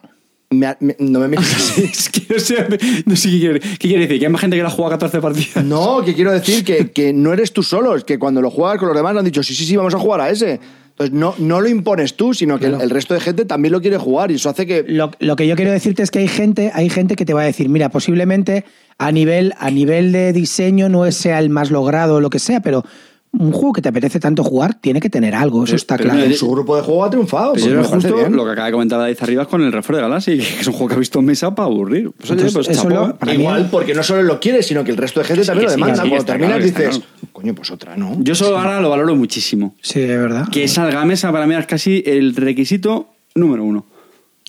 Me- 0.52 0.76
me- 0.80 0.96
no 0.98 1.20
me 1.20 1.36
es 1.82 2.08
que 2.10 2.22
no 2.34 2.38
sé, 2.40 2.66
no 3.06 3.16
sé 3.16 3.30
qué, 3.30 3.38
quiere, 3.40 3.60
qué 3.60 3.78
quiere 3.88 4.00
decir. 4.06 4.18
¿Que 4.20 4.26
hay 4.26 4.32
más 4.32 4.40
gente 4.40 4.56
que 4.56 4.62
la 4.62 4.70
juega 4.70 4.90
14 4.92 5.20
partidas? 5.20 5.64
No, 5.64 6.04
que 6.04 6.14
quiero 6.14 6.32
decir 6.32 6.64
que, 6.64 6.90
que 6.90 7.12
no 7.12 7.32
eres 7.32 7.52
tú 7.52 7.62
solo, 7.62 7.96
es 7.96 8.04
que 8.04 8.18
cuando 8.18 8.40
lo 8.40 8.50
juegas 8.50 8.78
con 8.78 8.88
los 8.88 8.96
demás 8.96 9.16
han 9.16 9.24
dicho, 9.24 9.42
sí, 9.42 9.54
sí, 9.54 9.64
sí, 9.64 9.76
vamos 9.76 9.94
a 9.94 9.98
jugar 9.98 10.20
a 10.20 10.30
ese. 10.30 10.60
Entonces 10.90 11.14
no, 11.14 11.34
no 11.38 11.60
lo 11.62 11.68
impones 11.68 12.14
tú, 12.16 12.34
sino 12.34 12.58
que 12.58 12.66
el, 12.66 12.78
el 12.80 12.90
resto 12.90 13.14
de 13.14 13.20
gente 13.20 13.46
también 13.46 13.72
lo 13.72 13.80
quiere 13.80 13.96
jugar 13.96 14.30
y 14.30 14.34
eso 14.34 14.50
hace 14.50 14.66
que... 14.66 14.84
Lo, 14.86 15.10
lo 15.20 15.36
que 15.36 15.46
yo 15.46 15.56
quiero 15.56 15.72
decirte 15.72 16.02
es 16.02 16.10
que 16.10 16.18
hay 16.18 16.28
gente, 16.28 16.70
hay 16.74 16.90
gente 16.90 17.16
que 17.16 17.24
te 17.24 17.32
va 17.32 17.40
a 17.40 17.44
decir, 17.46 17.70
mira, 17.70 17.88
posiblemente 17.88 18.64
a 18.98 19.10
nivel, 19.10 19.54
a 19.58 19.70
nivel 19.70 20.12
de 20.12 20.34
diseño 20.34 20.90
no 20.90 21.10
sea 21.10 21.38
el 21.38 21.48
más 21.48 21.70
logrado 21.70 22.16
o 22.16 22.20
lo 22.20 22.28
que 22.28 22.38
sea, 22.38 22.60
pero 22.60 22.84
un 23.32 23.50
juego 23.50 23.72
que 23.72 23.80
te 23.82 23.88
apetece 23.88 24.20
tanto 24.20 24.44
jugar 24.44 24.74
tiene 24.74 25.00
que 25.00 25.08
tener 25.08 25.34
algo, 25.34 25.64
eso 25.64 25.74
está 25.74 25.96
pero 25.96 26.10
claro. 26.10 26.28
no, 26.28 26.34
su 26.34 26.50
grupo 26.50 26.76
de 26.76 26.82
juego 26.82 27.04
ha 27.04 27.10
triunfado. 27.10 27.52
Pues 27.54 27.64
pues 27.66 27.86
justo 27.86 28.14
bien. 28.16 28.36
lo 28.36 28.44
que 28.44 28.50
acaba 28.50 28.66
de 28.66 28.72
comentar 28.72 28.98
David 28.98 29.16
Arribas 29.20 29.46
con 29.48 29.62
el 29.62 29.72
Refuerzo 29.72 29.96
de 29.96 30.08
Galaxy, 30.08 30.38
que 30.38 30.60
es 30.60 30.66
un 30.66 30.74
juego 30.74 30.88
que 30.88 30.94
ha 30.94 30.98
visto 30.98 31.18
en 31.18 31.24
mesa 31.24 31.54
para 31.54 31.66
aburrir. 31.66 32.10
Pues, 32.12 32.30
oye, 32.30 32.42
Entonces, 32.46 32.76
eso 32.76 32.82
chapó, 32.90 32.94
lo- 33.08 33.16
para 33.16 33.32
mí- 33.32 33.38
Igual, 33.40 33.68
porque 33.70 33.94
no 33.94 34.02
solo 34.02 34.22
lo 34.22 34.38
quieres, 34.38 34.66
sino 34.66 34.84
que 34.84 34.90
el 34.90 34.96
resto 34.98 35.20
de 35.20 35.26
gente 35.26 35.42
sí, 35.42 35.46
también 35.46 35.64
lo 35.66 35.70
demanda. 35.72 36.02
sí, 36.02 36.08
Cuando 36.10 36.24
terminas 36.26 36.50
claro, 36.58 36.64
dices, 36.64 36.98
claro. 36.98 37.28
coño, 37.32 37.54
pues 37.54 37.70
otra, 37.70 37.96
¿no? 37.96 38.16
Yo 38.20 38.34
eso 38.34 38.56
ahora 38.58 38.80
lo 38.82 38.90
valoro 38.90 39.16
muchísimo. 39.16 39.74
Sí, 39.80 40.00
es 40.00 40.08
verdad. 40.08 40.46
Que 40.52 40.68
salga 40.68 41.00
a 41.00 41.04
mesa 41.06 41.32
para 41.32 41.46
mí 41.46 41.54
es 41.54 41.66
casi 41.66 42.02
el 42.06 42.36
requisito 42.36 43.08
número 43.34 43.64
uno. 43.64 43.86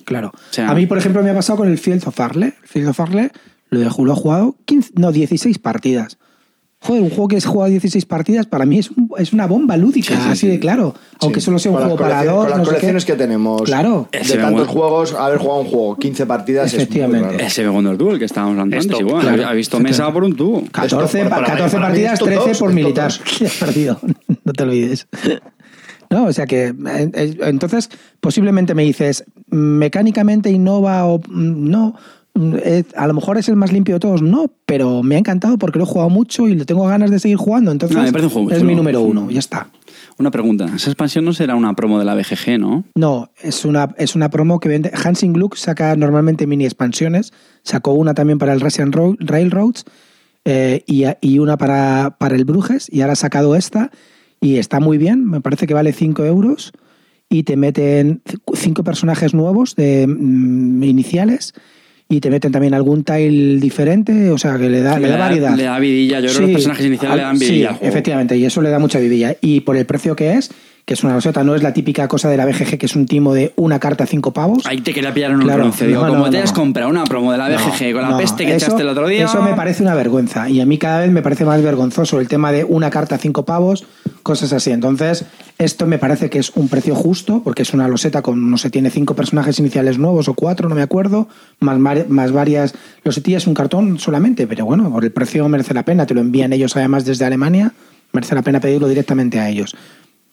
Claro. 0.04 0.34
sea- 0.50 0.70
a 0.70 0.76
mí, 0.76 0.86
por 0.88 0.98
ejemplo, 0.98 1.24
me 1.24 1.30
ha 1.30 1.34
pasado 1.34 1.58
con 1.60 1.70
el 1.70 1.78
Field 1.78 2.06
of 2.06 2.20
Arle. 2.20 2.48
El 2.62 2.68
Field 2.68 2.90
of 2.90 3.00
Arle 3.00 3.32
lo, 3.70 3.80
he, 3.82 3.86
lo 3.86 4.12
he 4.12 4.16
jugado 4.16 4.56
15, 4.66 4.92
no, 4.96 5.14
16 5.14 5.58
partidas. 5.60 6.18
Joder, 6.86 7.02
un 7.02 7.10
juego 7.10 7.28
que 7.30 7.38
has 7.38 7.46
jugado 7.46 7.70
16 7.72 8.06
partidas 8.06 8.46
para 8.46 8.66
mí 8.66 8.78
es, 8.80 8.92
un- 8.92 9.10
es 9.18 9.32
una 9.32 9.48
bomba 9.48 9.78
lúdica, 9.78 10.16
Sí, 10.16 10.22
sí, 10.22 10.30
así 10.30 10.40
sí. 10.42 10.48
de 10.48 10.60
claro. 10.60 10.94
Aunque 11.22 11.40
Sí. 11.40 11.46
solo 11.46 11.58
sea 11.60 11.72
un 11.72 11.78
Con 11.78 11.86
juego 11.86 11.98
para 12.00 12.26
dos. 12.26 12.36
Con 12.44 12.50
las 12.50 12.58
no 12.58 12.58
sé 12.58 12.62
qué. 12.64 12.66
colecciones 12.76 13.06
que 13.06 13.14
tenemos 13.14 13.62
Claro. 13.62 14.10
de 14.12 14.20
tantos 14.38 14.68
juegos, 14.68 15.14
haber 15.14 15.38
jugado 15.38 15.62
un 15.62 15.68
juego 15.68 15.96
15 15.98 16.26
partidas 16.26 16.68
es 16.68 16.74
muy 16.74 16.84
Efectivamente. 16.84 17.38
raro. 17.38 17.98
Duel 17.98 18.20
que 18.20 18.26
estábamos 18.26 18.54
hablando 18.54 18.76
Esto, 18.76 18.96
antes, 18.96 19.08
igual. 19.08 19.22
claro. 19.28 19.48
Ha 19.48 19.54
visto 19.54 19.80
mesa 19.80 20.12
por 20.12 20.24
un 20.26 20.36
tubo. 20.36 20.64
14, 20.72 21.20
Esto, 21.20 21.30
pa- 21.30 21.36
para- 21.38 21.48
14 21.48 21.78
para 21.78 21.88
mí 21.88 21.92
partidas, 21.94 22.14
esto 22.14 22.26
13 22.26 22.42
todos, 22.44 22.60
por 22.60 22.74
militar. 22.74 23.12
has 23.46 23.54
perdido. 23.60 24.00
No 24.46 24.52
te 24.52 24.64
olvides. 24.64 25.08
No, 26.10 26.26
o 26.26 26.34
sea 26.34 26.46
que 26.46 26.74
entonces 27.46 27.90
posiblemente 28.20 28.76
me 28.76 28.84
dices 28.84 29.24
mecánicamente 29.50 30.50
innova 30.52 31.06
o 31.06 31.20
mm, 31.20 31.70
no. 31.70 31.96
Eh, 32.36 32.84
a 32.96 33.08
lo 33.08 33.14
mejor 33.14 33.38
es 33.38 33.48
el 33.50 33.56
más 33.56 33.72
limpio 33.72 33.96
de 33.96 34.00
todos, 34.00 34.22
no, 34.22 34.52
pero 34.66 35.04
me 35.04 35.16
ha 35.16 35.20
encantado 35.20 35.58
porque 35.58 35.78
lo 35.80 35.86
he 35.86 35.88
jugado 35.88 36.10
mucho 36.10 36.48
y 36.48 36.56
le 36.56 36.66
tengo 36.66 36.86
ganas 36.88 37.12
de 37.12 37.20
seguir 37.20 37.38
jugando. 37.38 37.72
Entonces 37.72 37.96
No, 37.96 38.04
me 38.04 38.12
parece 38.12 38.28
un 38.28 38.34
juego 38.34 38.52
es 38.52 38.58
chulo. 38.60 38.70
mi 38.70 38.76
número 38.76 39.02
uno, 39.02 39.30
ya 39.30 39.40
está. 39.40 39.68
Una 40.18 40.30
pregunta. 40.32 40.66
Esa 40.76 40.90
expansión 40.92 41.26
no 41.26 41.34
será 41.34 41.56
una 41.56 41.74
promo 41.76 41.98
de 42.00 42.06
la 42.06 42.14
BGG, 42.16 42.60
¿no? 42.60 42.84
No, 42.96 43.30
es 43.42 43.66
una, 43.66 43.96
es 43.98 44.16
una 44.16 44.30
promo 44.30 44.60
que 44.60 44.70
vende. 44.70 44.92
Hansing 44.94 45.34
Gluck 45.34 45.56
saca 45.56 45.96
normalmente 45.96 46.46
mini 46.46 46.66
expansiones. 46.66 47.34
Sacó 47.64 47.94
una 47.94 48.14
también 48.14 48.38
para 48.38 48.54
el 48.54 48.62
Russian 48.62 48.92
Ro- 48.92 49.16
Railroads 49.20 49.86
eh, 50.46 50.84
y, 50.86 51.06
y 51.22 51.40
una 51.40 51.58
para, 51.58 52.16
para 52.20 52.36
el 52.36 52.46
Bruges. 52.46 52.90
Y 52.92 53.02
ahora 53.02 53.14
ha 53.14 53.16
sacado 53.16 53.56
esta 53.56 53.90
y 54.40 54.58
está 54.58 54.80
muy 54.80 55.00
bien. 55.00 55.26
Me 55.28 55.42
parece 55.42 55.66
que 55.66 55.74
vale 55.74 55.94
5 55.94 56.24
euros. 56.26 56.74
Y 57.30 57.44
te 57.44 57.58
meten 57.58 58.22
cinco 58.54 58.84
personajes 58.84 59.34
nuevos 59.34 59.76
de 59.76 60.06
mm, 60.06 60.84
iniciales. 60.84 61.54
Y 62.14 62.22
te 62.22 62.30
meten 62.30 62.52
también 62.52 62.76
algún 62.76 63.04
tile 63.04 63.60
diferente. 63.60 64.30
O 64.30 64.38
sea, 64.38 64.60
que 64.60 64.70
le 64.70 64.82
da, 64.82 65.00
le 65.00 65.08
da 65.08 65.18
variedad. 65.18 65.58
Le 65.58 65.64
da 65.64 65.80
vidilla. 65.80 66.20
Yo 66.20 66.28
creo 66.28 66.42
que 66.42 66.42
los 66.42 66.52
personajes 66.52 66.86
iniciales 66.86 67.18
le 67.18 67.24
dan 67.24 67.40
vidilla. 67.40 67.72
Sí, 67.72 67.78
efectivamente, 67.88 68.38
y 68.38 68.46
eso 68.46 68.62
le 68.62 68.70
da 68.70 68.78
mucha 68.78 69.00
vidilla. 69.00 69.36
Y 69.42 69.62
por 69.62 69.78
el 69.78 69.88
precio 69.88 70.16
que 70.16 70.34
es, 70.34 70.52
que 70.86 70.96
es 70.96 71.04
una 71.04 71.14
roseta, 71.14 71.46
no 71.46 71.56
es 71.56 71.64
la 71.64 71.72
típica 71.74 72.10
cosa 72.10 72.30
de 72.30 72.36
la 72.36 72.46
BGG, 72.46 72.78
que 72.78 72.88
es 72.88 72.96
un 72.98 73.06
timo 73.06 73.34
de 73.34 73.54
una 73.56 73.80
carta 73.80 74.06
cinco 74.06 74.34
pavos. 74.34 74.66
Ahí 74.66 74.82
te 74.82 74.94
quería 74.94 75.14
pillar 75.14 75.32
en 75.32 75.38
un 75.38 75.44
Claro, 75.44 75.62
pronce. 75.64 75.88
Digo, 75.88 76.02
no, 76.02 76.10
como 76.10 76.26
no, 76.26 76.30
te 76.30 76.38
no. 76.40 76.44
has 76.44 76.52
comprado 76.52 76.90
una 76.90 77.06
promo 77.06 77.32
de 77.32 77.38
la 77.38 77.48
BGG 77.48 77.94
con 77.94 78.02
la 78.02 78.18
peste 78.18 78.46
que 78.46 78.56
eso- 78.56 78.66
echaste 78.66 78.82
el 78.82 78.90
otro 78.90 79.08
día. 79.08 79.24
Eso 79.24 79.42
me 79.42 79.54
parece 79.54 79.82
una 79.82 79.96
vergüenza. 79.96 80.50
Y 80.50 80.60
a 80.60 80.66
mí 80.66 80.78
cada 80.78 81.00
vez 81.00 81.12
me 81.12 81.22
parece 81.22 81.46
más 81.46 81.62
vergonzoso 81.62 82.20
el 82.20 82.28
tema 82.28 82.52
de 82.52 82.66
una 82.66 82.90
carta 82.90 83.18
cinco 83.18 83.46
pavos, 83.46 83.86
cosas 84.24 84.52
así. 84.52 84.72
Entonces, 84.72 85.24
esto 85.58 85.86
me 85.88 86.00
parece 86.00 86.30
que 86.30 86.40
es 86.40 86.52
un 86.56 86.68
precio 86.68 86.96
justo, 86.96 87.42
porque 87.46 87.62
es 87.62 87.74
una 87.74 87.88
loseta 87.88 88.22
con, 88.22 88.52
no 88.52 88.58
sé, 88.58 88.70
tiene 88.70 88.90
cinco 88.90 89.16
personajes 89.16 89.58
iniciales 89.60 89.98
nuevos 89.98 90.28
o 90.28 90.34
cuatro, 90.34 90.68
no 90.68 90.76
me 90.76 90.82
acuerdo, 90.82 91.30
más, 91.62 91.80
más 92.10 92.32
varias 92.34 92.74
losetillas, 93.06 93.48
un 93.48 93.54
cartón 93.54 94.00
solamente. 94.00 94.48
Pero 94.48 94.66
bueno, 94.66 94.92
por 94.92 95.06
el 95.06 95.12
precio 95.14 95.48
merece 95.48 95.74
la 95.74 95.84
pena. 95.86 96.06
Te 96.06 96.14
lo 96.14 96.20
envían 96.20 96.52
ellos 96.52 96.76
además 96.76 97.06
desde 97.06 97.24
Alemania, 97.24 97.72
merece 98.12 98.36
la 98.36 98.42
pena 98.42 98.60
pedirlo 98.60 98.90
directamente 98.90 99.40
a 99.40 99.48
ellos. 99.50 99.74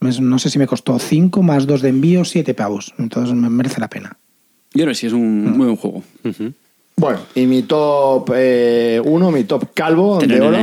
No 0.01 0.39
sé 0.39 0.51
si 0.51 0.59
me 0.59 0.67
costó 0.67 0.99
cinco 0.99 1.43
más 1.43 1.67
dos 1.67 1.83
de 1.83 1.91
envío, 1.91 2.25
siete 2.25 2.55
pavos. 2.55 2.95
Entonces 2.99 3.35
me 3.35 3.51
merece 3.51 3.81
la 3.81 3.89
pena. 3.89 4.17
Yo 4.73 4.85
creo 4.85 4.89
que 4.89 4.95
sí, 4.95 5.07
es 5.07 5.13
un 5.13 5.57
muy 5.57 5.67
buen 5.67 5.77
juego. 5.77 6.03
Bueno, 6.97 7.19
y 7.35 7.47
mi 7.47 7.63
top 7.63 8.31
1, 8.31 9.31
mi 9.31 9.45
top 9.45 9.73
calvo 9.75 10.19
de 10.19 10.41
oro. 10.41 10.59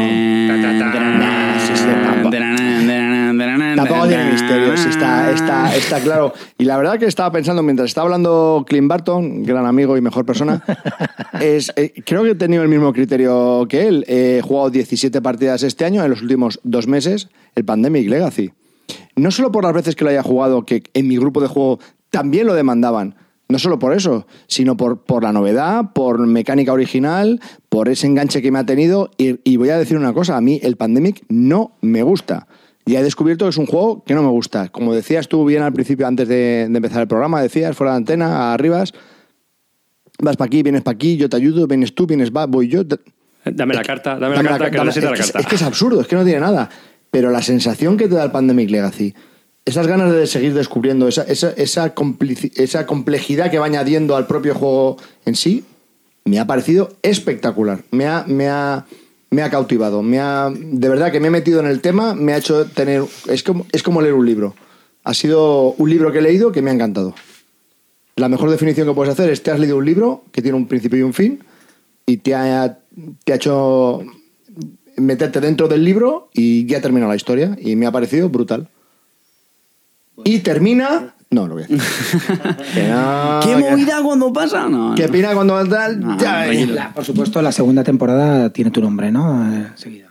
Tampoco. 3.75 4.07
Tiene 4.07 4.31
misterio, 4.31 4.77
sí, 4.77 4.89
está, 4.89 5.31
está, 5.31 5.75
está 5.75 5.99
claro. 5.99 6.33
Y 6.57 6.65
la 6.65 6.77
verdad 6.77 6.97
que 6.97 7.05
estaba 7.05 7.31
pensando, 7.31 7.61
mientras 7.63 7.89
estaba 7.89 8.05
hablando 8.05 8.65
Clint 8.67 8.87
Barton, 8.87 9.43
gran 9.43 9.65
amigo 9.65 9.97
y 9.97 10.01
mejor 10.01 10.25
persona, 10.25 10.63
es, 11.41 11.71
eh, 11.75 11.93
creo 12.05 12.23
que 12.23 12.31
he 12.31 12.35
tenido 12.35 12.63
el 12.63 12.69
mismo 12.69 12.91
criterio 12.93 13.65
que 13.69 13.87
él. 13.87 14.05
He 14.07 14.41
jugado 14.43 14.69
17 14.69 15.21
partidas 15.21 15.63
este 15.63 15.85
año, 15.85 16.03
en 16.03 16.09
los 16.09 16.21
últimos 16.21 16.59
dos 16.63 16.87
meses, 16.87 17.29
el 17.55 17.65
Pandemic 17.65 18.09
Legacy. 18.09 18.51
No 19.17 19.31
solo 19.31 19.51
por 19.51 19.63
las 19.65 19.73
veces 19.73 19.95
que 19.95 20.03
lo 20.05 20.09
haya 20.11 20.23
jugado, 20.23 20.63
que 20.65 20.83
en 20.93 21.07
mi 21.07 21.17
grupo 21.17 21.41
de 21.41 21.47
juego 21.47 21.79
también 22.09 22.47
lo 22.47 22.53
demandaban. 22.53 23.15
No 23.49 23.59
solo 23.59 23.79
por 23.79 23.93
eso, 23.93 24.27
sino 24.47 24.75
por, 24.77 25.03
por 25.03 25.23
la 25.23 25.31
novedad, 25.33 25.91
por 25.93 26.19
mecánica 26.25 26.71
original, 26.73 27.39
por 27.69 27.87
ese 27.89 28.05
enganche 28.07 28.41
que 28.41 28.51
me 28.51 28.59
ha 28.59 28.65
tenido. 28.65 29.09
Y, 29.17 29.39
y 29.49 29.57
voy 29.57 29.69
a 29.69 29.77
decir 29.77 29.97
una 29.97 30.13
cosa, 30.13 30.37
a 30.37 30.41
mí 30.41 30.59
el 30.63 30.75
Pandemic 30.77 31.23
no 31.29 31.71
me 31.81 32.03
gusta. 32.03 32.47
Ya 32.85 32.99
he 32.99 33.03
descubierto 33.03 33.45
que 33.45 33.49
es 33.49 33.57
un 33.57 33.65
juego 33.65 34.03
que 34.05 34.13
no 34.13 34.21
me 34.23 34.29
gusta. 34.29 34.69
Como 34.69 34.93
decías 34.93 35.27
tú 35.27 35.43
bien 35.45 35.61
al 35.63 35.73
principio, 35.73 36.07
antes 36.07 36.27
de, 36.27 36.67
de 36.69 36.77
empezar 36.77 37.01
el 37.01 37.07
programa, 37.07 37.41
decías 37.41 37.75
fuera 37.75 37.91
de 37.93 37.97
antena, 37.97 38.53
arribas, 38.53 38.93
vas 40.19 40.35
para 40.37 40.47
aquí, 40.47 40.63
vienes 40.63 40.81
para 40.83 40.95
aquí, 40.95 41.17
yo 41.17 41.29
te 41.29 41.37
ayudo, 41.37 41.67
vienes 41.67 41.93
tú, 41.95 42.05
vienes 42.07 42.31
va, 42.31 42.45
voy 42.45 42.67
yo. 42.67 42.85
te- 42.87 42.99
Dame 43.45 43.73
la 43.73 43.81
carta, 43.83 44.19
dame, 44.19 44.35
Dame 44.35 44.43
la 44.43 44.49
carta, 44.57 44.65
ca- 44.65 44.71
que 44.71 44.77
dame- 44.77 44.87
necesito 44.87 45.09
la 45.11 45.15
es, 45.15 45.19
es- 45.21 45.31
carta. 45.31 45.39
es 45.39 45.47
que 45.47 45.55
es 45.55 45.61
absurdo, 45.63 46.01
es 46.01 46.07
que 46.07 46.15
no 46.17 46.23
tiene 46.25 46.41
nada. 46.41 46.69
Pero 47.11 47.31
la 47.31 47.41
sensación 47.41 47.97
que 47.97 48.07
te 48.07 48.15
da 48.15 48.23
el 48.23 48.31
Pandemic 48.31 48.69
Legacy, 48.69 49.13
esas 49.65 49.87
ganas 49.87 50.13
de 50.13 50.27
seguir 50.27 50.53
descubriendo, 50.53 51.07
esa, 51.07 51.23
esa, 51.23 51.51
esa, 51.51 51.93
esa 52.55 52.85
complejidad 52.85 53.51
que 53.51 53.59
va 53.59 53.65
añadiendo 53.65 54.15
al 54.15 54.27
propio 54.27 54.55
juego 54.55 54.97
en 55.25 55.35
sí, 55.35 55.65
me 56.25 56.39
ha 56.39 56.47
parecido 56.47 56.89
espectacular. 57.01 57.83
Me 57.91 58.05
ha, 58.05 58.25
me 58.27 58.47
ha, 58.49 58.85
me 59.29 59.41
ha 59.41 59.49
cautivado. 59.49 60.03
Me 60.03 60.19
ha, 60.19 60.49
de 60.53 60.89
verdad 60.89 61.11
que 61.11 61.19
me 61.19 61.27
he 61.27 61.31
metido 61.31 61.59
en 61.59 61.67
el 61.67 61.81
tema, 61.81 62.13
me 62.13 62.33
ha 62.33 62.37
hecho 62.37 62.65
tener. 62.65 63.03
Es 63.27 63.43
como, 63.43 63.65
es 63.71 63.83
como 63.83 64.01
leer 64.01 64.13
un 64.13 64.25
libro. 64.25 64.55
Ha 65.03 65.13
sido 65.13 65.71
un 65.73 65.89
libro 65.89 66.11
que 66.11 66.19
he 66.19 66.21
leído 66.21 66.51
que 66.51 66.61
me 66.61 66.69
ha 66.69 66.73
encantado. 66.73 67.15
La 68.15 68.29
mejor 68.29 68.49
definición 68.49 68.87
que 68.87 68.93
puedes 68.93 69.13
hacer 69.13 69.29
es: 69.29 69.43
te 69.43 69.51
has 69.51 69.59
leído 69.59 69.77
un 69.77 69.85
libro 69.85 70.23
que 70.31 70.41
tiene 70.41 70.57
un 70.57 70.67
principio 70.67 70.99
y 70.99 71.03
un 71.03 71.13
fin 71.13 71.39
y 72.05 72.17
te 72.17 72.33
ha, 72.33 72.79
te 73.23 73.33
ha 73.33 73.35
hecho 73.35 74.03
meterte 74.97 75.39
dentro 75.39 75.67
del 75.67 75.83
libro 75.83 76.29
y 76.33 76.65
ya 76.65 76.81
termina 76.81 77.07
la 77.07 77.15
historia 77.15 77.55
y 77.59 77.75
me 77.75 77.85
ha 77.85 77.91
parecido 77.91 78.29
brutal. 78.29 78.67
Y 80.23 80.39
termina... 80.39 81.13
No, 81.29 81.47
no 81.47 81.55
voy 81.55 81.63
a 81.63 81.67
decir. 81.67 81.81
Que 82.73 82.87
no, 82.87 83.39
¿Qué 83.43 83.49
que- 83.49 83.57
movida 83.57 84.01
cuando 84.01 84.31
pasa? 84.33 84.67
No, 84.69 84.95
¿Qué 84.95 85.03
no. 85.03 85.09
opina 85.09 85.33
cuando 85.33 85.65
tal? 85.67 85.99
No, 85.99 86.17
Ya, 86.17 86.43
tranquilo. 86.45 86.73
La- 86.73 86.93
por 86.93 87.03
supuesto, 87.05 87.41
la 87.41 87.51
segunda 87.51 87.83
temporada 87.83 88.49
tiene 88.51 88.71
tu 88.71 88.81
nombre, 88.81 89.11
¿no? 89.11 89.53
Eh, 89.53 89.67
seguida. 89.75 90.06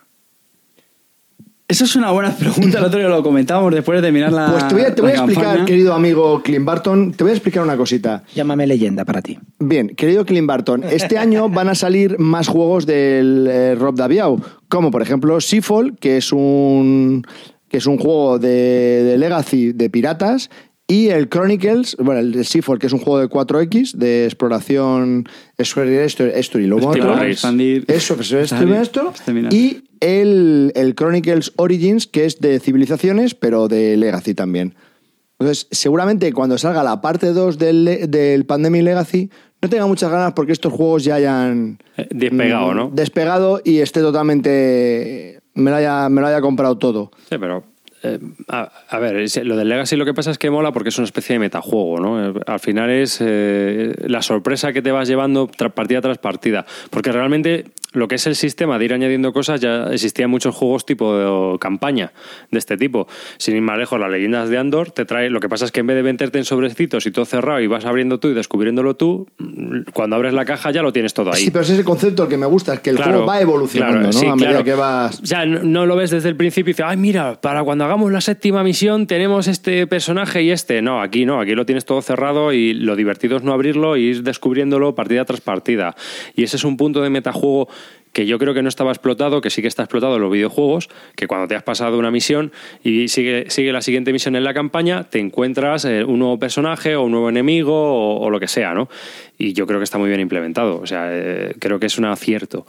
Eso 1.69 1.85
es 1.85 1.97
una 1.97 2.13
buena 2.13 2.31
pregunta. 2.37 2.79
El 2.79 2.85
otro 2.85 3.01
día 3.01 3.09
lo 3.09 3.25
comentábamos 3.25 3.75
después 3.75 4.01
de 4.01 4.13
mirar 4.13 4.33
la. 4.33 4.53
Pues 4.53 4.69
te 4.69 4.75
voy 4.75 4.85
a, 4.85 4.95
te 4.95 5.03
voy 5.03 5.11
a 5.11 5.15
explicar, 5.15 5.45
campaña. 5.45 5.65
querido 5.65 5.95
amigo 5.95 6.41
Clint 6.41 6.65
Barton, 6.65 7.11
te 7.11 7.25
voy 7.25 7.33
a 7.33 7.35
explicar 7.35 7.65
una 7.65 7.77
cosita. 7.77 8.23
Llámame 8.37 8.69
leyenda 8.69 9.05
para 9.05 9.21
ti. 9.21 9.37
Bien, 9.59 9.89
querido 9.89 10.25
Clint 10.25 10.47
Barton, 10.47 10.85
este 10.85 11.19
año 11.19 11.49
van 11.49 11.69
a 11.69 11.75
salir 11.75 12.21
más 12.21 12.47
juegos 12.47 12.87
del 12.87 13.49
eh, 13.51 13.75
Rob 13.75 13.97
Daviau, 13.97 14.41
como 14.69 14.93
por 14.93 15.03
ejemplo 15.03 15.41
Seafall, 15.41 15.97
que 15.99 16.19
es 16.19 16.33
un, 16.33 17.27
que 17.69 17.79
es 17.79 17.87
un 17.87 17.99
juego 17.99 18.39
de, 18.39 19.03
de 19.03 19.19
Legacy 19.19 19.73
de 19.73 19.91
piratas, 19.91 20.51
Y 20.89 21.09
el 21.09 21.29
Chronicles, 21.29 21.97
bueno, 21.99 22.21
el 22.21 22.45
Seafall, 22.45 22.79
que 22.79 22.87
es 22.87 22.93
un 22.93 23.01
juego 23.01 23.19
de 23.19 23.29
4X 23.29 23.95
de 23.95 24.25
exploración, 24.25 25.25
esto, 25.59 25.83
esto, 25.83 26.25
esto 26.25 26.59
y 26.61 26.67
lo 26.69 26.77
otro. 26.77 27.21
Eso, 27.23 28.17
esto. 28.21 29.13
Y 29.51 29.83
el, 30.01 30.73
el 30.77 30.95
Chronicles 30.95 31.53
Origins, 31.57 32.07
que 32.07 32.25
es 32.25 32.41
de 32.41 32.61
civilizaciones, 32.61 33.35
pero 33.35 33.67
de 33.67 33.97
Legacy 33.97 34.35
también. 34.35 34.75
Entonces, 35.39 35.67
seguramente 35.73 36.33
cuando 36.33 36.57
salga 36.57 36.83
la 36.85 37.01
parte 37.01 37.33
2 37.33 37.59
del, 37.59 38.09
del 38.09 38.47
Pandemic 38.47 38.83
Legacy, 38.85 39.29
no 39.61 39.69
tenga 39.69 39.87
muchas 39.87 40.11
ganas 40.11 40.33
porque 40.35 40.53
estos 40.53 40.73
juegos 40.73 41.03
ya 41.05 41.17
hayan 41.17 41.79
Eh, 41.97 42.07
Despegado, 42.11 42.73
mm, 42.73 42.77
¿no? 42.77 42.91
despegado 42.93 43.61
y 43.65 43.79
esté 43.79 44.01
totalmente. 44.01 45.41
Me 45.55 45.71
lo 45.71 45.77
haya, 45.77 46.09
me 46.09 46.21
lo 46.21 46.27
haya 46.29 46.41
comprado 46.41 46.79
todo. 46.79 47.11
Sí, 47.29 47.37
pero. 47.39 47.65
Eh, 48.15 48.19
a, 48.49 48.71
a 48.89 48.99
ver, 48.99 49.27
lo 49.45 49.57
del 49.57 49.69
Legacy 49.69 49.97
lo 49.97 50.05
que 50.05 50.15
pasa 50.15 50.31
es 50.31 50.39
que 50.39 50.51
mola 50.51 50.73
porque 50.73 50.89
es 50.91 50.99
una 50.99 51.05
especie 51.07 51.35
de 51.35 51.39
metajuego, 51.41 51.99
¿no? 52.01 52.31
Eh, 52.31 52.41
Al 52.47 52.61
final 52.61 52.91
es 52.91 53.19
eh, 53.21 53.95
la 54.07 54.23
sorpresa 54.23 54.73
que 54.73 54.83
te 54.83 54.93
vas 54.93 55.09
llevando 55.09 55.49
tra- 55.49 55.71
partida 55.73 56.01
tras 56.01 56.19
partida. 56.19 56.65
Porque 56.91 57.13
realmente 57.13 57.65
lo 57.93 58.09
que 58.09 58.17
es 58.17 58.27
el 58.27 58.37
sistema 58.37 58.79
de 58.79 58.85
ir 58.85 58.93
añadiendo 58.93 59.33
cosas 59.33 59.59
ya 59.61 59.85
existía 59.91 60.25
en 60.27 60.31
muchos 60.31 60.55
juegos 60.55 60.85
tipo 60.85 61.17
de 61.17 61.59
campaña 61.59 62.13
de 62.51 62.59
este 62.59 62.77
tipo. 62.77 63.09
Sin 63.39 63.57
ir 63.57 63.63
más 63.63 63.79
lejos, 63.79 63.99
las 63.99 64.11
leyendas 64.11 64.51
de 64.51 64.59
Andor 64.59 64.91
te 64.91 65.05
trae. 65.07 65.31
Lo 65.31 65.41
que 65.41 65.49
pasa 65.49 65.65
es 65.65 65.73
que 65.73 65.81
en 65.81 65.87
vez 65.87 65.97
de 65.97 66.03
venderte 66.03 66.37
en 66.39 66.45
sobrecitos 66.45 67.07
y 67.07 67.11
todo 67.11 67.25
cerrado 67.25 67.61
y 67.61 67.67
vas 67.69 67.87
abriendo 67.87 68.19
tú 68.21 68.29
y 68.29 68.35
descubriéndolo 68.35 68.97
tú, 68.97 69.27
cuando 69.95 70.17
abres 70.17 70.35
la 70.35 70.45
caja 70.45 70.71
ya 70.73 70.83
lo 70.83 70.93
tienes 70.93 71.15
todo 71.15 71.33
ahí. 71.33 71.45
Sí, 71.45 71.51
pero 71.51 71.63
ese 71.63 71.73
es 71.73 71.79
el 71.79 71.85
concepto 71.87 72.25
el 72.25 72.29
que 72.29 72.37
me 72.37 72.47
gusta, 72.47 72.75
es 72.75 72.81
que 72.81 72.91
el 72.91 72.97
Claro, 72.97 73.13
juego 73.13 73.27
va 73.27 73.41
evolucionando, 73.41 73.99
claro, 74.01 74.13
¿no? 74.13 74.21
sí, 74.21 74.27
a 74.27 74.35
medida 74.37 74.49
claro. 74.51 74.65
que 74.65 74.75
vas. 74.75 75.21
O 75.23 75.27
sea, 75.27 75.47
no, 75.47 75.63
no 75.63 75.87
lo 75.87 75.97
ves 75.97 76.11
desde 76.11 76.29
el 76.29 76.37
principio 76.37 76.71
y 76.71 76.75
dices, 76.75 76.85
ay, 76.87 76.99
mira, 76.99 77.41
para 77.41 77.65
cuando 77.65 77.85
hagamos 77.85 77.96
la 77.97 78.21
séptima 78.21 78.63
misión 78.63 79.07
tenemos 79.07 79.49
este 79.49 79.87
personaje 79.87 80.43
y 80.43 80.51
este. 80.51 80.83
No, 80.83 81.01
aquí 81.01 81.25
no, 81.25 81.41
aquí 81.41 81.55
lo 81.55 81.67
tienes 81.67 81.85
todo 81.85 82.03
cerrado 82.03 82.53
y 82.53 82.75
lo 82.75 82.95
divertido 82.95 83.37
es 83.37 83.43
no 83.43 83.53
abrirlo 83.53 83.97
y 83.97 84.05
ir 84.05 84.23
descubriéndolo 84.23 84.95
partida 84.95 85.25
tras 85.25 85.41
partida. 85.41 85.97
Y 86.35 86.45
ese 86.45 86.57
es 86.57 86.65
un 86.65 86.77
punto 86.77 87.03
de 87.03 87.11
metajuego 87.11 87.69
que 88.13 88.27
yo 88.27 88.39
creo 88.39 88.55
que 88.55 88.63
no 88.63 88.69
estaba 88.69 88.93
explotado, 88.93 89.41
que 89.41 89.51
sí 89.51 89.61
que 89.63 89.69
está 89.69 89.83
explotado 89.83 90.17
en 90.17 90.23
los 90.23 90.31
videojuegos, 90.31 90.89
que 91.17 91.27
cuando 91.27 91.49
te 91.49 91.55
has 91.55 91.63
pasado 91.63 91.99
una 91.99 92.11
misión 92.11 92.53
y 92.83 93.09
sigue, 93.09 93.47
la 93.73 93.83
siguiente 93.83 94.13
misión 94.13 94.37
en 94.37 94.45
la 94.45 94.55
campaña, 94.55 95.05
te 95.05 95.19
encuentras 95.19 95.85
eh, 95.85 96.05
un 96.05 96.21
nuevo 96.21 96.39
personaje 96.39 96.97
o 96.97 97.03
un 97.03 97.11
nuevo 97.11 97.29
enemigo 97.29 97.75
o, 97.75 98.21
o 98.21 98.31
lo 98.31 98.41
que 98.41 98.49
sea, 98.49 98.73
¿no? 98.73 98.89
Y 99.37 99.53
yo 99.53 99.67
creo 99.67 99.81
que 99.81 99.85
está 99.85 99.99
muy 99.99 100.09
bien 100.09 100.21
implementado, 100.21 100.81
o 100.81 100.87
sea, 100.87 101.09
eh, 101.11 101.55
creo 101.59 101.79
que 101.79 101.87
es 101.87 101.99
un 101.99 102.07
acierto. 102.07 102.67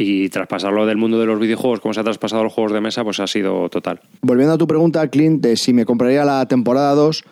Y 0.00 0.28
traspasarlo 0.28 0.86
del 0.86 0.96
mundo 0.96 1.18
de 1.18 1.26
los 1.26 1.40
videojuegos, 1.40 1.80
como 1.80 1.92
se 1.92 1.98
ha 1.98 2.04
traspasado 2.04 2.44
los 2.44 2.52
juegos 2.52 2.72
de 2.72 2.80
mesa, 2.80 3.02
pues 3.02 3.18
ha 3.18 3.26
sido 3.26 3.68
total. 3.68 4.00
Volviendo 4.22 4.54
a 4.54 4.58
tu 4.58 4.68
pregunta, 4.68 5.08
Clint, 5.08 5.42
de 5.42 5.56
si 5.56 5.72
me 5.72 5.84
compraría 5.84 6.24
la 6.24 6.46
temporada 6.46 6.94
2, 6.94 7.24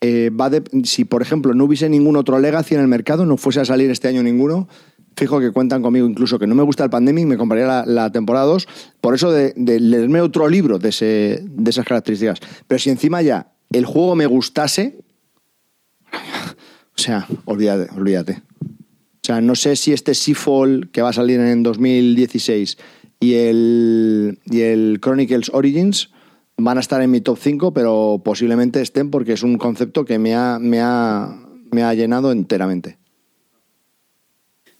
eh, 0.00 0.30
va 0.30 0.48
de- 0.48 0.62
si 0.84 1.04
por 1.04 1.22
ejemplo 1.22 1.54
no 1.54 1.64
hubiese 1.64 1.88
ningún 1.88 2.14
otro 2.16 2.38
Legacy 2.38 2.76
en 2.76 2.82
el 2.82 2.86
mercado, 2.88 3.26
no 3.26 3.36
fuese 3.36 3.60
a 3.60 3.64
salir 3.64 3.90
este 3.90 4.06
año 4.06 4.22
ninguno, 4.22 4.68
fijo 5.16 5.40
que 5.40 5.50
cuentan 5.50 5.82
conmigo, 5.82 6.06
incluso 6.06 6.38
que 6.38 6.46
no 6.46 6.54
me 6.54 6.62
gusta 6.62 6.84
el 6.84 6.90
Pandemic, 6.90 7.26
me 7.26 7.36
compraría 7.36 7.66
la, 7.66 7.84
la 7.84 8.12
temporada 8.12 8.44
2, 8.46 8.68
por 9.00 9.14
eso 9.16 9.32
de, 9.32 9.52
de 9.56 9.80
leerme 9.80 10.20
otro 10.20 10.48
libro 10.48 10.78
de, 10.78 10.90
ese, 10.90 11.40
de 11.42 11.70
esas 11.70 11.84
características. 11.84 12.38
Pero 12.68 12.78
si 12.78 12.90
encima 12.90 13.22
ya 13.22 13.48
el 13.72 13.86
juego 13.86 14.14
me 14.14 14.26
gustase, 14.26 15.00
o 16.12 16.98
sea, 16.98 17.26
olvídate, 17.44 17.90
olvídate. 17.98 18.42
O 19.24 19.26
sea, 19.26 19.40
no 19.40 19.54
sé 19.54 19.74
si 19.76 19.94
este 19.94 20.12
Seafall 20.12 20.90
que 20.92 21.00
va 21.00 21.08
a 21.08 21.12
salir 21.14 21.40
en 21.40 21.62
2016 21.62 22.76
y 23.20 23.32
el, 23.34 24.38
y 24.44 24.60
el 24.60 24.98
Chronicles 25.02 25.50
Origins 25.54 26.10
van 26.58 26.76
a 26.76 26.80
estar 26.80 27.00
en 27.00 27.10
mi 27.10 27.22
top 27.22 27.38
5, 27.40 27.72
pero 27.72 28.20
posiblemente 28.22 28.82
estén 28.82 29.10
porque 29.10 29.32
es 29.32 29.42
un 29.42 29.56
concepto 29.56 30.04
que 30.04 30.18
me 30.18 30.34
ha, 30.34 30.58
me 30.60 30.80
ha, 30.82 31.34
me 31.72 31.82
ha 31.82 31.94
llenado 31.94 32.32
enteramente. 32.32 32.98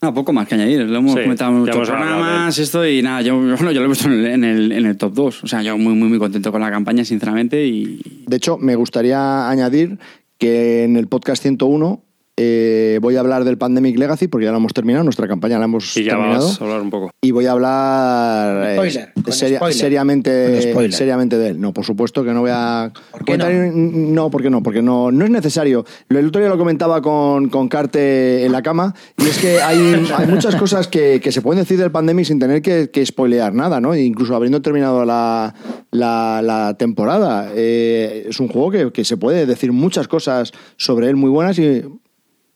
No, 0.02 0.12
poco 0.12 0.34
más 0.34 0.46
que 0.46 0.56
añadir. 0.56 0.80
Lo 0.82 0.98
hemos 0.98 1.12
Sí, 1.14 1.22
comentado 1.22 1.50
en 1.52 1.56
hablado 1.60 1.82
programas, 1.82 2.58
esto 2.58 2.86
y 2.86 3.00
nada, 3.00 3.22
yo, 3.22 3.38
bueno, 3.38 3.72
yo 3.72 3.80
lo 3.80 3.86
he 3.86 3.88
puesto 3.88 4.08
en 4.08 4.12
el, 4.12 4.26
en 4.26 4.44
el- 4.44 4.72
en 4.72 4.84
el 4.84 4.96
top 4.98 5.14
2. 5.14 5.44
O 5.44 5.46
sea, 5.46 5.62
yo 5.62 5.78
muy, 5.78 5.94
muy, 5.94 6.08
muy 6.10 6.18
contento 6.18 6.52
con 6.52 6.60
la 6.60 6.70
campaña, 6.70 7.02
sinceramente. 7.06 7.66
Y 7.66 8.24
De 8.26 8.36
hecho, 8.36 8.58
me 8.58 8.76
gustaría 8.76 9.48
añadir 9.48 9.98
que 10.36 10.84
en 10.84 10.96
el 10.96 11.06
podcast 11.08 11.40
101 11.42 12.04
eh, 12.36 12.98
voy 13.00 13.16
a 13.16 13.20
hablar 13.20 13.44
del 13.44 13.58
Pandemic 13.58 13.96
Legacy 13.98 14.26
porque 14.28 14.46
ya 14.46 14.50
lo 14.50 14.56
hemos 14.58 14.72
terminado, 14.74 15.04
nuestra 15.04 15.28
campaña 15.28 15.58
la 15.58 15.66
hemos 15.66 15.96
Y 15.96 16.02
ya 16.04 16.12
terminado. 16.12 16.46
vas 16.48 16.60
a 16.60 16.64
hablar 16.64 16.80
un 16.80 16.90
poco. 16.90 17.10
Y 17.22 17.30
voy 17.30 17.46
a 17.46 17.52
hablar 17.52 18.70
eh, 18.70 18.74
Spoiler, 18.74 19.12
con 19.22 19.32
seria- 19.32 19.58
spoiler. 19.58 19.76
seriamente, 19.78 20.90
seriamente 20.92 21.38
de 21.38 21.48
él. 21.50 21.60
No, 21.60 21.72
por 21.72 21.84
supuesto 21.84 22.24
que 22.24 22.32
no 22.32 22.40
voy 22.40 22.50
a 22.52 22.92
¿Por 23.12 23.24
qué 23.24 23.38
no? 23.38 23.44
contar- 23.44 23.72
No, 23.74 24.30
porque 24.30 24.50
no, 24.50 24.62
porque 24.62 24.82
no, 24.82 25.12
no 25.12 25.24
es 25.24 25.30
necesario. 25.30 25.84
Lo- 26.08 26.18
El 26.18 26.26
otro 26.28 26.40
día 26.40 26.48
lo 26.50 26.58
comentaba 26.58 27.00
con, 27.02 27.48
con 27.48 27.68
Carte 27.68 28.44
en 28.44 28.52
la 28.52 28.62
cama 28.62 28.94
y 29.18 29.26
es 29.28 29.38
que 29.38 29.60
hay, 29.62 29.78
hay 30.16 30.26
muchas 30.26 30.56
cosas 30.56 30.88
que, 30.88 31.20
que 31.22 31.30
se 31.32 31.40
pueden 31.40 31.62
decir 31.62 31.78
del 31.78 31.92
pandemic 31.92 32.24
sin 32.26 32.38
tener 32.40 32.62
que, 32.62 32.90
que 32.90 33.06
spoilear 33.06 33.54
nada, 33.54 33.80
¿no? 33.80 33.94
Incluso 33.96 34.34
habiendo 34.34 34.60
terminado 34.60 35.04
la, 35.04 35.54
la, 35.92 36.40
la 36.42 36.74
temporada. 36.76 37.50
Eh, 37.54 38.26
es 38.28 38.40
un 38.40 38.48
juego 38.48 38.70
que, 38.70 38.92
que 38.92 39.04
se 39.04 39.16
puede 39.16 39.46
decir 39.46 39.72
muchas 39.72 40.08
cosas 40.08 40.52
sobre 40.76 41.08
él 41.08 41.16
muy 41.16 41.30
buenas 41.30 41.58
y, 41.58 41.82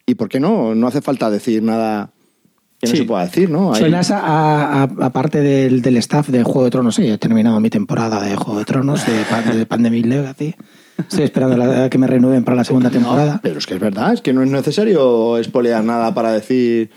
y 0.09 0.15
¿por 0.15 0.29
qué 0.29 0.41
no? 0.41 0.75
No 0.75 0.87
hace 0.89 1.01
falta 1.01 1.31
decir 1.31 1.63
nada 1.63 2.11
que 2.81 2.87
no 2.87 2.91
Sí. 2.93 2.97
se 2.99 3.05
pueda 3.05 3.25
decir, 3.25 3.51
¿no? 3.51 3.73
Hay- 3.75 3.81
Suenas 3.81 4.11
a, 4.11 4.19
a- 4.21 4.83
a- 4.85 4.89
aparte 5.07 5.41
del, 5.41 5.83
del 5.83 5.97
staff 5.99 6.29
de 6.29 6.43
Juego 6.45 6.65
de 6.65 6.71
Tronos, 6.71 6.95
sí, 6.95 7.07
he 7.09 7.19
terminado 7.19 7.59
mi 7.61 7.71
temporada 7.71 8.23
de 8.23 8.37
Juego 8.37 8.59
de 8.61 8.65
Tronos, 8.65 9.05
de, 9.07 9.13
Pan- 9.29 9.57
de 9.59 9.67
Pandemic 9.67 10.07
Legacy. 10.07 10.55
Estoy 10.97 11.25
esperando 11.25 11.57
la- 11.57 11.91
que 11.91 11.99
me 11.99 12.07
renueven 12.07 12.45
para 12.45 12.57
la 12.57 12.65
segunda 12.65 12.91
temporada. 12.91 13.41
Pero 13.43 13.59
es 13.59 13.67
que 13.67 13.75
es 13.75 13.81
verdad, 13.81 14.13
es 14.15 14.21
que 14.21 14.33
no 14.33 14.43
es 14.43 14.51
necesario 14.51 15.39
espolear 15.39 15.83
nada 15.85 16.15
para 16.15 16.33
decir 16.33 16.91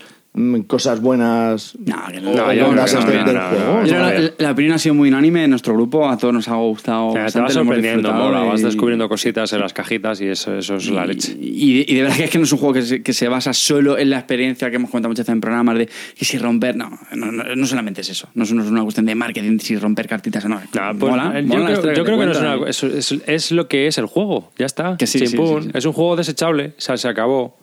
cosas 0.66 1.00
buenas. 1.02 1.76
No, 1.78 2.06
que 2.10 2.20
no. 2.20 2.32
yo 2.54 2.72
no, 2.72 2.76
del- 3.06 3.34
no, 3.36 3.84
la, 3.84 4.32
la 4.38 4.50
opinión 4.52 4.74
ha 4.74 4.78
sido 4.78 4.94
muy 4.94 5.08
unánime 5.10 5.44
en 5.44 5.50
nuestro 5.50 5.74
grupo, 5.74 6.08
a 6.08 6.16
todos 6.16 6.32
nos 6.32 6.48
ha 6.48 6.54
gustado. 6.56 7.08
O 7.08 7.12
sea, 7.12 7.26
te 7.26 7.38
vas 7.40 7.52
sorprendiendo, 7.52 8.12
mola, 8.12 8.40
vas 8.40 8.62
descubriendo 8.62 9.08
cositas 9.08 9.52
en 9.52 9.60
las 9.60 9.72
cajitas 9.72 10.20
y 10.20 10.28
eso, 10.28 10.56
eso 10.56 10.76
es 10.76 10.88
la 10.90 11.04
leche. 11.04 11.36
Y, 11.38 11.84
y 11.90 11.94
de 11.96 12.02
verdad 12.02 12.16
que 12.16 12.24
es 12.24 12.30
que 12.30 12.38
no 12.38 12.44
es 12.44 12.52
un 12.52 12.58
juego 12.58 12.74
que 12.74 12.82
se, 12.82 13.02
que 13.02 13.12
se 13.12 13.28
basa 13.28 13.52
solo 13.52 13.98
en 13.98 14.08
la 14.10 14.18
experiencia 14.18 14.70
que 14.70 14.76
hemos 14.76 14.90
contado 14.90 15.10
muchas 15.10 15.26
veces 15.26 15.34
en 15.34 15.40
programas 15.40 15.76
de 15.78 15.86
que 16.16 16.24
si 16.24 16.38
romper, 16.38 16.76
no, 16.76 16.90
no, 17.14 17.30
no, 17.30 17.44
no 17.54 17.66
solamente 17.66 18.00
es 18.00 18.08
eso, 18.10 18.28
no 18.34 18.44
es, 18.44 18.52
no 18.52 18.62
es 18.62 18.70
una 18.70 18.82
cuestión 18.82 19.04
de 19.06 19.14
marketing, 19.14 19.58
si 19.58 19.76
romper 19.76 20.08
cartitas 20.08 20.44
o 20.46 20.48
no. 20.48 20.60
Nah, 20.72 20.94
pues, 20.98 21.10
Mola, 21.10 21.38
eh, 21.38 21.42
mola 21.42 21.70
yo 21.74 21.82
creo, 21.82 21.94
yo 21.94 22.04
que 22.04 22.10
no 22.12 22.30
es, 22.32 22.38
una- 22.40 22.68
es, 22.68 22.82
es- 22.82 23.12
es 23.26 23.52
lo 23.52 23.68
que 23.68 23.86
es 23.86 23.98
el 23.98 24.06
juego, 24.06 24.50
ya 24.58 24.66
está. 24.66 24.96
Que 24.96 25.06
sí, 25.06 25.18
sí, 25.18 25.26
Chimpún. 25.26 25.62
sí, 25.64 25.68
sí. 25.72 25.78
Es 25.78 25.84
un 25.84 25.92
juego 25.92 26.16
desechable, 26.16 26.72
o 26.78 26.80
sea, 26.80 26.96
se 26.96 27.08
acabó. 27.08 27.58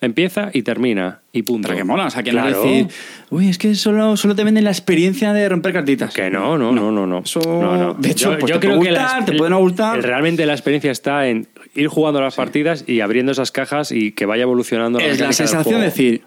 Empieza 0.00 0.50
y 0.52 0.62
termina, 0.62 1.22
y 1.32 1.42
punto. 1.42 1.66
Pero 1.66 1.78
que 1.78 1.82
mola, 1.84 2.06
o 2.06 2.10
sea, 2.10 2.22
que 2.22 2.30
Claro. 2.30 2.62
decir, 2.62 2.86
uy, 3.30 3.48
es 3.48 3.58
que 3.58 3.74
solo, 3.74 4.16
solo 4.16 4.36
te 4.36 4.44
venden 4.44 4.62
la 4.62 4.70
experiencia 4.70 5.32
de 5.32 5.48
romper 5.48 5.72
cartitas. 5.72 6.14
Que 6.14 6.30
no, 6.30 6.56
no, 6.56 6.70
no, 6.70 6.92
no, 6.92 7.04
no. 7.04 7.18
Eso, 7.18 7.40
No, 7.40 7.76
no. 7.76 7.94
de 7.94 8.10
hecho, 8.10 8.32
yo, 8.34 8.38
pues 8.38 8.50
yo 8.52 8.60
te 8.60 8.66
creo 8.68 8.78
puede 8.78 8.90
que 8.90 8.94
la- 8.96 9.22
te 9.24 9.32
el- 9.32 9.36
puede 9.38 9.50
no 9.50 9.58
gustar. 9.58 10.00
realmente 10.00 10.46
la 10.46 10.52
experiencia 10.52 10.92
está 10.92 11.26
en 11.26 11.48
ir 11.74 11.88
jugando 11.88 12.20
las 12.20 12.36
partidas 12.36 12.84
y 12.86 13.00
abriendo 13.00 13.32
esas 13.32 13.50
cajas 13.50 13.90
y 13.90 14.12
que 14.12 14.24
vaya 14.24 14.42
evolucionando. 14.44 15.00
es 15.00 15.18
la 15.18 15.32
sensación 15.32 15.80
de 15.80 15.86
decir, 15.86 16.22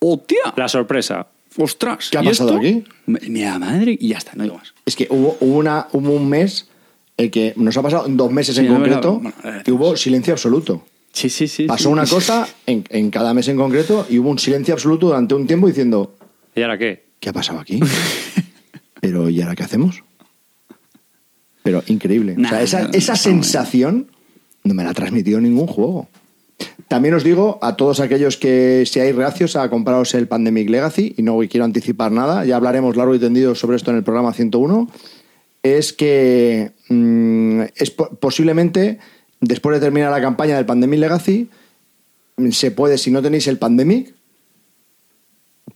hostia, 0.00 0.38
La 0.56 0.66
sorpresa. 0.68 1.28
ostras, 1.56 2.08
¿Qué 2.10 2.18
ha 2.18 2.22
¿y 2.24 2.26
pasado 2.26 2.50
esto? 2.60 2.60
aquí? 2.60 2.84
Mira, 3.30 3.60
madre, 3.60 3.96
y 4.00 4.08
ya 4.08 4.18
está, 4.18 4.32
no 4.34 4.42
digo 4.42 4.56
más. 4.56 4.74
Es 4.86 4.96
que 4.96 5.06
hubo, 5.10 5.36
una, 5.40 5.86
hubo 5.92 6.10
un 6.12 6.28
mes 6.28 6.68
el 7.16 7.30
que 7.30 7.52
nos 7.56 7.76
ha 7.76 7.82
pasado 7.82 8.06
dos 8.08 8.30
meses 8.32 8.56
Sí, 8.56 8.62
en 8.62 8.68
no, 8.68 8.74
concreto 8.74 9.14
bueno, 9.14 9.32
bueno, 9.42 9.62
que 9.64 9.70
hubo 9.72 9.96
silencio 9.96 10.32
absoluto. 10.34 10.84
Sí, 11.18 11.28
sí, 11.30 11.48
sí. 11.48 11.64
Pasó 11.64 11.84
sí. 11.84 11.92
una 11.92 12.06
cosa 12.06 12.46
en, 12.66 12.84
en 12.90 13.10
cada 13.10 13.34
mes 13.34 13.48
en 13.48 13.56
concreto 13.56 14.06
y 14.08 14.18
hubo 14.18 14.30
un 14.30 14.38
silencio 14.38 14.74
absoluto 14.74 15.06
durante 15.08 15.34
un 15.34 15.46
tiempo 15.46 15.66
diciendo, 15.66 16.14
¿Y 16.54 16.62
ahora 16.62 16.78
qué? 16.78 17.04
¿qué 17.18 17.30
ha 17.30 17.32
pasado 17.32 17.58
aquí? 17.58 17.80
Pero 19.00 19.28
¿y 19.28 19.40
ahora 19.42 19.54
qué 19.56 19.64
hacemos? 19.64 20.02
Pero 21.62 21.82
increíble. 21.88 22.36
o 22.38 22.48
sea, 22.48 22.62
esa, 22.62 22.82
no, 22.84 22.90
esa 22.92 23.12
no, 23.12 23.18
sensación 23.18 24.10
no 24.64 24.74
me 24.74 24.84
la 24.84 24.90
ha 24.90 24.94
transmitido 24.94 25.40
ningún 25.40 25.66
juego. 25.66 26.08
También 26.88 27.14
os 27.14 27.22
digo 27.24 27.58
a 27.62 27.76
todos 27.76 28.00
aquellos 28.00 28.36
que 28.36 28.84
seáis 28.86 29.14
reacios 29.14 29.56
a 29.56 29.68
compraros 29.68 30.14
el 30.14 30.26
Pandemic 30.28 30.70
Legacy, 30.70 31.14
y 31.18 31.22
no 31.22 31.38
quiero 31.50 31.64
anticipar 31.64 32.10
nada, 32.12 32.44
ya 32.44 32.56
hablaremos 32.56 32.96
largo 32.96 33.14
y 33.14 33.18
tendido 33.18 33.54
sobre 33.54 33.76
esto 33.76 33.90
en 33.90 33.98
el 33.98 34.04
programa 34.04 34.32
101, 34.32 34.88
es 35.62 35.92
que 35.92 36.72
mm, 36.88 37.62
es 37.76 37.90
po- 37.90 38.10
posiblemente, 38.18 38.98
después 39.40 39.78
de 39.78 39.84
terminar 39.84 40.10
la 40.10 40.20
campaña 40.20 40.56
del 40.56 40.66
Pandemic 40.66 41.00
Legacy, 41.00 41.48
se 42.50 42.70
puede, 42.70 42.98
si 42.98 43.10
no 43.10 43.22
tenéis 43.22 43.46
el 43.46 43.58
Pandemic, 43.58 44.14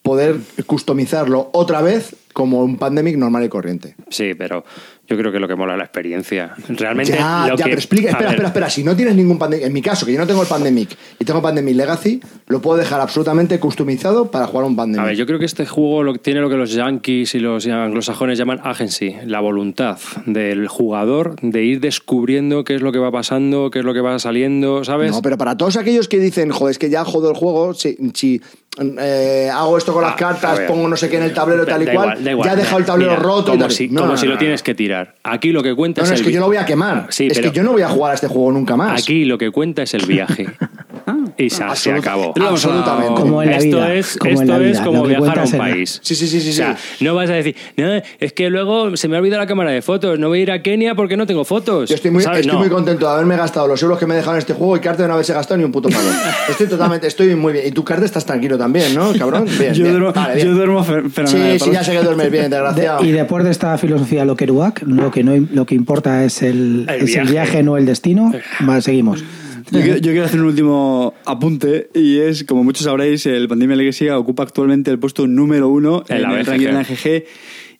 poder 0.02 0.40
customizarlo 0.66 1.50
otra 1.52 1.80
vez 1.80 2.16
como 2.32 2.64
un 2.64 2.78
pandemic 2.78 3.16
normal 3.16 3.44
y 3.44 3.48
corriente. 3.48 3.94
Sí, 4.08 4.34
pero 4.34 4.64
yo 5.08 5.16
creo 5.18 5.32
que 5.32 5.40
lo 5.40 5.48
que 5.48 5.56
mola 5.56 5.72
es 5.74 5.78
la 5.78 5.84
experiencia. 5.84 6.54
Realmente. 6.68 7.12
ya, 7.12 7.46
lo 7.48 7.56
ya, 7.56 7.64
que- 7.64 7.70
pero 7.70 7.76
explica, 7.76 8.10
espera, 8.10 8.30
espera, 8.30 8.48
espera. 8.48 8.70
Si 8.70 8.84
no 8.84 8.96
tienes 8.96 9.14
ningún 9.16 9.38
pandemic, 9.38 9.66
en 9.66 9.72
mi 9.72 9.82
caso, 9.82 10.06
que 10.06 10.12
yo 10.12 10.18
no 10.18 10.26
tengo 10.26 10.42
el 10.42 10.48
pandemic 10.48 10.96
y 11.18 11.24
tengo 11.24 11.42
pandemic 11.42 11.74
legacy, 11.74 12.20
lo 12.46 12.62
puedo 12.62 12.78
dejar 12.78 13.00
absolutamente 13.00 13.58
customizado 13.58 14.30
para 14.30 14.46
jugar 14.46 14.66
un 14.66 14.76
pandemic. 14.76 15.02
A 15.04 15.08
ver, 15.08 15.16
yo 15.16 15.26
creo 15.26 15.38
que 15.38 15.44
este 15.44 15.66
juego 15.66 16.02
lo, 16.02 16.14
tiene 16.14 16.40
lo 16.40 16.48
que 16.48 16.56
los 16.56 16.72
yankees 16.72 17.34
y 17.34 17.40
los 17.40 17.66
anglosajones 17.66 18.38
llaman 18.38 18.60
agency, 18.62 19.16
la 19.26 19.40
voluntad 19.40 19.98
del 20.26 20.68
jugador 20.68 21.36
de 21.42 21.64
ir 21.64 21.80
descubriendo 21.80 22.64
qué 22.64 22.76
es 22.76 22.82
lo 22.82 22.92
que 22.92 22.98
va 22.98 23.10
pasando, 23.10 23.70
qué 23.70 23.80
es 23.80 23.84
lo 23.84 23.94
que 23.94 24.00
va 24.00 24.18
saliendo, 24.18 24.84
¿sabes? 24.84 25.12
No, 25.12 25.22
pero 25.22 25.36
para 25.36 25.56
todos 25.56 25.76
aquellos 25.76 26.08
que 26.08 26.18
dicen, 26.18 26.50
joder, 26.50 26.70
es 26.72 26.78
que 26.78 26.90
ya 26.90 27.04
jodo 27.04 27.30
el 27.30 27.36
juego, 27.36 27.74
si, 27.74 27.96
si, 28.14 28.40
eh, 28.78 29.50
hago 29.52 29.76
esto 29.76 29.92
con 29.92 30.02
las 30.02 30.12
Ah, 30.12 30.16
cartas, 30.16 30.58
ver. 30.58 30.66
pongo 30.66 30.88
no 30.88 30.96
sé 30.96 31.08
qué 31.10 31.16
en 31.18 31.24
el 31.24 31.34
tablero 31.34 31.66
tal 31.66 31.82
y 31.82 31.84
Da 31.86 31.92
cual, 31.92 32.08
igual, 32.08 32.24
da 32.24 32.30
igual. 32.30 32.48
ya 32.48 32.54
he 32.54 32.56
dejado 32.56 32.78
el 32.78 32.84
tablero 32.86 33.10
Mira, 33.12 33.22
roto 33.22 33.48
y 33.50 33.52
Como 33.52 33.64
tal. 33.64 33.70
si, 33.72 33.88
No, 33.88 34.00
como 34.00 34.12
no, 34.12 34.16
si 34.18 34.24
no, 34.26 34.30
lo 34.30 34.34
no. 34.36 34.38
tienes 34.40 34.62
que 34.62 34.74
tirar. 34.74 35.14
Aquí 35.22 35.52
lo 35.52 35.62
que 35.62 35.74
cuenta 35.74 36.00
No, 36.00 36.04
es 36.04 36.10
no, 36.10 36.14
es 36.14 36.20
el 36.20 36.26
que 36.26 36.32
yo 36.32 36.40
lo 36.40 36.46
voy 36.46 36.56
a 36.56 36.64
quemar. 36.64 37.06
Sí, 37.10 37.26
es 37.26 37.34
pero- 37.38 37.50
que 37.52 37.56
yo 37.56 37.62
no 37.62 37.72
voy 37.72 37.82
a 37.82 37.88
jugar 37.88 38.12
a 38.12 38.14
este 38.14 38.28
juego 38.28 38.50
nunca 38.50 38.76
más. 38.76 39.02
Aquí 39.02 39.24
lo 39.26 39.36
que 39.38 39.50
cuenta 39.50 39.82
es 39.82 39.92
el 39.94 40.06
viaje. 40.06 40.46
y 41.38 41.50
se, 41.50 41.64
acabó. 41.92 42.32
absolutamente. 42.40 43.20
Como 43.20 43.42
en 43.42 43.50
la 43.50 43.56
esto 43.56 43.84
es, 43.84 44.16
como 44.18 44.32
esto 44.42 44.56
es 44.60 45.08
viajar 45.08 45.38
a 45.40 45.44
un 45.44 45.52
país. 45.52 46.00
Sí, 46.02 46.14
sí, 46.14 46.26
sí, 46.28 46.40
sí. 46.40 46.50
O 46.50 46.52
sea, 46.52 46.76
sí. 46.76 47.04
no 47.04 47.14
vas 47.14 47.28
a 47.30 47.34
decir, 47.34 47.56
no, 47.76 48.00
es 48.20 48.32
que 48.32 48.50
luego 48.50 48.96
se 48.96 49.08
me 49.08 49.16
ha 49.16 49.18
olvidado 49.18 49.40
la 49.42 49.46
cámara 49.46 49.70
de 49.70 49.82
fotos, 49.82 50.18
no 50.18 50.28
voy 50.28 50.40
a 50.40 50.42
ir 50.42 50.50
a 50.52 50.62
Kenia 50.62 50.94
porque 50.94 51.16
no 51.16 51.26
tengo 51.26 51.44
fotos. 51.44 51.88
Yo 51.88 51.94
estoy 51.96 52.10
muy, 52.10 52.22
¿Sabes? 52.22 52.40
estoy 52.40 52.52
No. 52.52 52.58
muy 52.60 52.68
contento 52.68 53.06
de 53.06 53.12
haberme 53.12 53.36
gastado 53.36 53.66
los 53.66 53.82
euros 53.82 53.98
que 53.98 54.06
me 54.06 54.14
he 54.14 54.16
dejado 54.18 54.34
en 54.36 54.38
este 54.40 54.52
juego 54.54 54.76
y 54.76 54.80
Carte 54.80 55.02
de 55.02 55.08
no 55.08 55.14
haberse 55.14 55.32
gastado 55.34 55.58
ni 55.58 55.64
un 55.64 55.72
puto 55.72 55.88
palo. 55.88 56.08
estoy 56.48 56.66
totalmente, 56.68 57.06
estoy 57.06 57.34
muy 57.34 57.52
bien. 57.52 57.66
Y 57.66 57.72
tú, 57.72 57.82
Carte, 57.84 58.04
estás 58.04 58.24
tranquilo 58.26 58.56
también, 58.62 58.94
¿no, 58.94 59.12
cabrón? 59.14 59.44
Bien, 59.58 59.74
Yo 59.74 59.82
bien. 59.84 59.98
duermo, 59.98 60.12
Vale, 60.12 60.34
bien. 60.36 60.46
yo 60.46 60.54
duermo 60.54 60.84
fe- 60.84 61.08
fenomenal. 61.10 61.58
Sí, 61.58 61.64
sí, 61.66 61.70
ya 61.72 61.82
sé 61.84 61.92
que 61.92 62.02
duermes 62.02 62.30
bien, 62.30 62.42
desgraciado. 62.50 63.02
De- 63.02 63.08
y 63.08 63.12
después 63.12 63.44
de 63.44 63.50
esta 63.50 63.76
filosofía 63.78 64.24
Lokeruak, 64.24 64.82
lo 64.86 65.10
que, 65.10 65.24
no, 65.24 65.32
lo 65.52 65.66
que 65.66 65.74
importa 65.74 66.24
es 66.24 66.42
el, 66.42 66.86
El 66.88 67.02
es 67.02 67.16
el 67.16 67.22
viaje. 67.26 67.30
viaje, 67.32 67.62
no 67.62 67.76
el 67.76 67.86
destino. 67.86 68.32
Vale, 68.60 68.82
seguimos. 68.82 69.24
Yo, 69.70 69.80
quiero- 69.80 69.96
yo 69.98 70.10
quiero 70.12 70.24
hacer 70.26 70.40
un 70.40 70.46
último 70.46 71.14
apunte 71.24 71.88
y 71.94 72.18
es, 72.18 72.44
como 72.44 72.62
muchos 72.64 72.84
sabréis, 72.84 73.26
el 73.26 73.48
Pandemia 73.48 73.76
Legacy 73.76 74.08
ocupa 74.10 74.42
actualmente 74.42 74.90
el 74.90 74.98
puesto 74.98 75.26
número 75.26 75.68
uno 75.68 76.04
En 76.08 76.16
en, 76.16 76.22
la 76.22 76.28
el 76.30 76.42
BGG. 76.42 76.46
ranking 76.48 76.66
de 76.66 76.72
la 76.72 76.82
GG. 76.84 77.24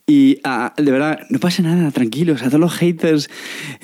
Y 0.05 0.39
ah, 0.43 0.75
de 0.77 0.91
verdad, 0.91 1.21
no 1.31 1.39
pasa 1.39 1.63
nada, 1.63 1.91
tranquilos. 1.93 2.43
A 2.43 2.47
todos 2.47 2.59
los 2.61 2.73
haters, 2.75 3.31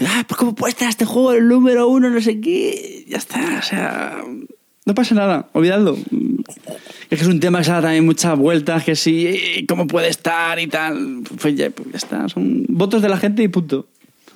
ah, 0.04 0.24
¿cómo 0.36 0.54
puede 0.54 0.72
estar 0.72 0.88
este 0.88 1.04
juego 1.04 1.32
el 1.32 1.46
número 1.46 1.86
uno? 1.88 2.10
No 2.10 2.20
sé 2.20 2.40
qué. 2.40 3.04
Ya 3.08 3.18
está, 3.18 3.40
o 3.58 3.62
sea, 3.62 4.16
no 4.88 4.94
pasa 4.94 5.14
nada, 5.14 5.46
olvidadlo. 5.52 5.96
Es 7.10 7.18
que 7.18 7.24
es 7.24 7.26
un 7.26 7.40
tema 7.40 7.58
que 7.58 7.64
se 7.64 7.70
da 7.72 7.82
también 7.82 8.04
muchas 8.06 8.36
vueltas, 8.38 8.82
que 8.84 8.96
sí, 8.96 9.64
cómo 9.68 9.86
puede 9.86 10.08
estar 10.08 10.58
y 10.58 10.66
tal. 10.66 11.20
Pues 11.40 11.54
ya, 11.54 11.68
pues 11.70 11.90
ya 11.92 11.96
está, 11.98 12.28
son 12.28 12.64
votos 12.68 13.02
de 13.02 13.08
la 13.10 13.18
gente 13.18 13.42
y 13.42 13.48
punto. 13.48 13.86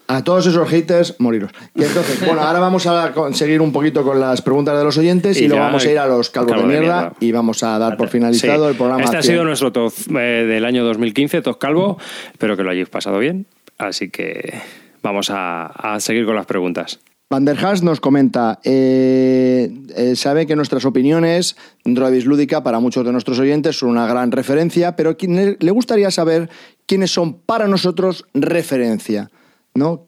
A 0.08 0.22
todos 0.22 0.46
esos 0.46 0.68
haters, 0.68 1.16
moriros. 1.20 1.52
Y 1.74 1.84
entonces, 1.84 2.20
bueno, 2.26 2.42
ahora 2.42 2.58
vamos 2.58 2.86
a 2.86 3.12
conseguir 3.12 3.62
un 3.62 3.72
poquito 3.72 4.02
con 4.02 4.20
las 4.20 4.42
preguntas 4.42 4.76
de 4.76 4.84
los 4.84 4.98
oyentes 4.98 5.40
y, 5.40 5.44
Y 5.44 5.48
luego 5.48 5.64
vamos 5.64 5.86
a 5.86 5.90
ir 5.90 5.98
a 5.98 6.06
los 6.06 6.28
calvos 6.28 6.52
calvo 6.52 6.68
de 6.68 6.74
de 6.74 6.80
mierda, 6.80 7.00
mierda. 7.00 7.16
y 7.20 7.32
vamos 7.32 7.62
a 7.62 7.78
dar 7.78 7.96
por 7.96 8.08
finalizado 8.10 8.64
Sí. 8.64 8.70
el 8.72 8.76
programa. 8.76 9.04
Este 9.04 9.16
ha 9.16 9.22
100. 9.22 9.32
sido 9.32 9.44
nuestro 9.44 9.72
top 9.72 9.92
eh, 10.18 10.44
del 10.46 10.64
año 10.66 10.84
2015, 10.84 11.40
Top 11.40 11.58
Calvo. 11.58 11.98
Espero 12.32 12.58
que 12.58 12.62
lo 12.62 12.70
hayáis 12.70 12.90
pasado 12.90 13.18
bien. 13.18 13.46
Así 13.78 14.10
que 14.10 14.60
vamos 15.02 15.30
a, 15.30 15.66
a 15.66 15.98
seguir 16.00 16.26
con 16.26 16.34
las 16.36 16.44
preguntas. 16.46 17.00
Van 17.32 17.46
der 17.46 17.56
Haas 17.64 17.82
nos 17.82 17.98
comenta, 17.98 18.60
eh, 18.62 19.72
eh, 19.96 20.16
sabe 20.16 20.46
que 20.46 20.54
nuestras 20.54 20.84
opiniones 20.84 21.56
dentro 21.82 22.10
de 22.10 22.46
para 22.62 22.78
muchos 22.78 23.06
de 23.06 23.10
nuestros 23.10 23.38
oyentes 23.38 23.78
son 23.78 23.88
una 23.88 24.06
gran 24.06 24.30
referencia, 24.32 24.96
pero 24.96 25.16
le 25.18 25.70
gustaría 25.70 26.10
saber 26.10 26.50
quiénes 26.84 27.10
son 27.10 27.38
para 27.40 27.68
nosotros 27.68 28.26
referencia, 28.34 29.30
¿no? 29.72 30.06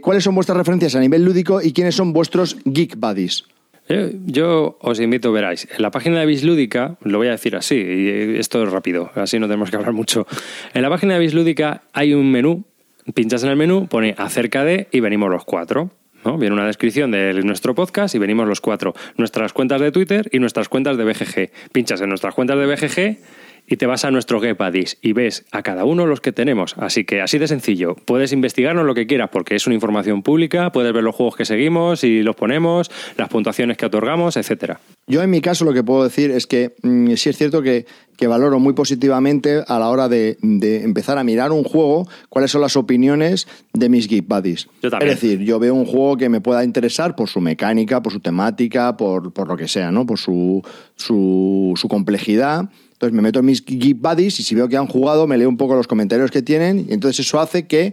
¿Cuáles 0.00 0.24
son 0.24 0.34
vuestras 0.34 0.56
referencias 0.56 0.94
a 0.94 1.00
nivel 1.00 1.26
lúdico 1.26 1.60
y 1.60 1.74
quiénes 1.74 1.94
son 1.94 2.14
vuestros 2.14 2.56
geek 2.64 2.96
buddies? 2.96 3.44
Yo, 3.86 4.08
yo 4.24 4.78
os 4.80 4.98
invito, 4.98 5.32
veráis, 5.32 5.68
en 5.70 5.82
la 5.82 5.90
página 5.90 6.20
de 6.20 6.26
Bislúdica, 6.26 6.96
lo 7.02 7.18
voy 7.18 7.28
a 7.28 7.32
decir 7.32 7.54
así, 7.54 7.74
y 7.74 8.38
esto 8.38 8.62
es 8.62 8.70
rápido, 8.72 9.10
así 9.14 9.38
no 9.38 9.46
tenemos 9.46 9.68
que 9.68 9.76
hablar 9.76 9.92
mucho. 9.92 10.26
En 10.72 10.80
la 10.80 10.88
página 10.88 11.12
de 11.14 11.20
Bislúdica 11.20 11.82
hay 11.92 12.14
un 12.14 12.32
menú, 12.32 12.64
pinchas 13.12 13.42
en 13.42 13.50
el 13.50 13.56
menú, 13.56 13.88
pone 13.88 14.14
acerca 14.16 14.64
de 14.64 14.88
y 14.90 15.00
venimos 15.00 15.28
los 15.28 15.44
cuatro. 15.44 15.90
Viene 16.34 16.54
una 16.54 16.66
descripción 16.66 17.12
de 17.12 17.32
nuestro 17.44 17.74
podcast 17.74 18.14
y 18.16 18.18
venimos 18.18 18.48
los 18.48 18.60
cuatro. 18.60 18.94
Nuestras 19.16 19.52
cuentas 19.52 19.80
de 19.80 19.92
Twitter 19.92 20.28
y 20.32 20.40
nuestras 20.40 20.68
cuentas 20.68 20.96
de 20.96 21.04
BGG. 21.04 21.50
Pinchas 21.70 22.00
en 22.00 22.08
nuestras 22.08 22.34
cuentas 22.34 22.58
de 22.58 22.66
BGG 22.66 23.18
y 23.66 23.76
te 23.76 23.86
vas 23.86 24.04
a 24.04 24.10
nuestro 24.10 24.40
Get 24.40 24.56
Buddies 24.56 24.98
y 25.02 25.12
ves 25.12 25.44
a 25.52 25.62
cada 25.62 25.84
uno 25.84 26.06
los 26.06 26.20
que 26.20 26.32
tenemos. 26.32 26.74
Así 26.78 27.04
que 27.04 27.20
así 27.20 27.38
de 27.38 27.48
sencillo. 27.48 27.94
Puedes 27.94 28.32
investigarnos 28.32 28.86
lo 28.86 28.94
que 28.94 29.06
quieras 29.06 29.30
porque 29.30 29.54
es 29.56 29.66
una 29.66 29.74
información 29.74 30.22
pública, 30.22 30.70
puedes 30.72 30.92
ver 30.92 31.02
los 31.02 31.14
juegos 31.14 31.36
que 31.36 31.44
seguimos 31.44 32.04
y 32.04 32.22
los 32.22 32.36
ponemos, 32.36 32.90
las 33.16 33.28
puntuaciones 33.28 33.76
que 33.76 33.86
otorgamos, 33.86 34.36
etcétera. 34.36 34.80
Yo 35.06 35.22
en 35.22 35.30
mi 35.30 35.40
caso 35.40 35.64
lo 35.64 35.72
que 35.72 35.82
puedo 35.82 36.04
decir 36.04 36.30
es 36.30 36.46
que 36.46 36.74
mm, 36.82 37.14
sí 37.14 37.30
es 37.30 37.36
cierto 37.36 37.62
que, 37.62 37.86
que 38.16 38.26
valoro 38.26 38.58
muy 38.58 38.72
positivamente 38.72 39.62
a 39.66 39.78
la 39.78 39.88
hora 39.88 40.08
de, 40.08 40.38
de 40.42 40.82
empezar 40.82 41.18
a 41.18 41.24
mirar 41.24 41.52
un 41.52 41.64
juego 41.64 42.08
cuáles 42.28 42.50
son 42.50 42.60
las 42.60 42.76
opiniones 42.76 43.46
de 43.72 43.88
mis 43.88 44.08
geek 44.08 44.26
buddies. 44.26 44.68
Yo 44.82 44.90
también. 44.90 45.12
Es 45.12 45.20
decir, 45.20 45.40
yo 45.40 45.58
veo 45.58 45.74
un 45.74 45.86
juego 45.86 46.16
que 46.16 46.28
me 46.28 46.40
pueda 46.40 46.64
interesar 46.64 47.14
por 47.14 47.28
su 47.28 47.40
mecánica, 47.40 48.02
por 48.02 48.12
su 48.12 48.20
temática, 48.20 48.96
por, 48.96 49.32
por 49.32 49.48
lo 49.48 49.56
que 49.56 49.68
sea, 49.68 49.90
¿no? 49.90 50.06
Por 50.06 50.18
su, 50.18 50.62
su, 50.96 51.74
su 51.76 51.88
complejidad. 51.88 52.68
Entonces 52.96 53.14
me 53.14 53.20
meto 53.22 53.40
en 53.40 53.44
mis 53.44 53.62
geek 53.64 53.98
buddies 54.00 54.40
y 54.40 54.42
si 54.42 54.54
veo 54.54 54.68
que 54.68 54.76
han 54.78 54.86
jugado 54.86 55.26
me 55.26 55.36
leo 55.36 55.48
un 55.50 55.58
poco 55.58 55.74
los 55.76 55.86
comentarios 55.86 56.30
que 56.30 56.40
tienen 56.40 56.86
y 56.88 56.94
entonces 56.94 57.26
eso 57.26 57.38
hace 57.38 57.66
que 57.66 57.92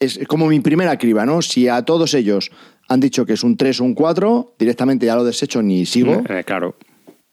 es 0.00 0.18
como 0.28 0.46
mi 0.48 0.60
primera 0.60 0.98
criba, 0.98 1.24
¿no? 1.24 1.42
Si 1.42 1.68
a 1.68 1.82
todos 1.82 2.12
ellos 2.14 2.50
han 2.88 3.00
dicho 3.00 3.24
que 3.24 3.32
es 3.34 3.42
un 3.44 3.56
3 3.56 3.80
o 3.80 3.84
un 3.84 3.94
4, 3.94 4.54
directamente 4.58 5.06
ya 5.06 5.16
lo 5.16 5.24
desecho 5.24 5.62
ni 5.62 5.86
sigo. 5.86 6.22
Eh, 6.28 6.42
claro. 6.44 6.74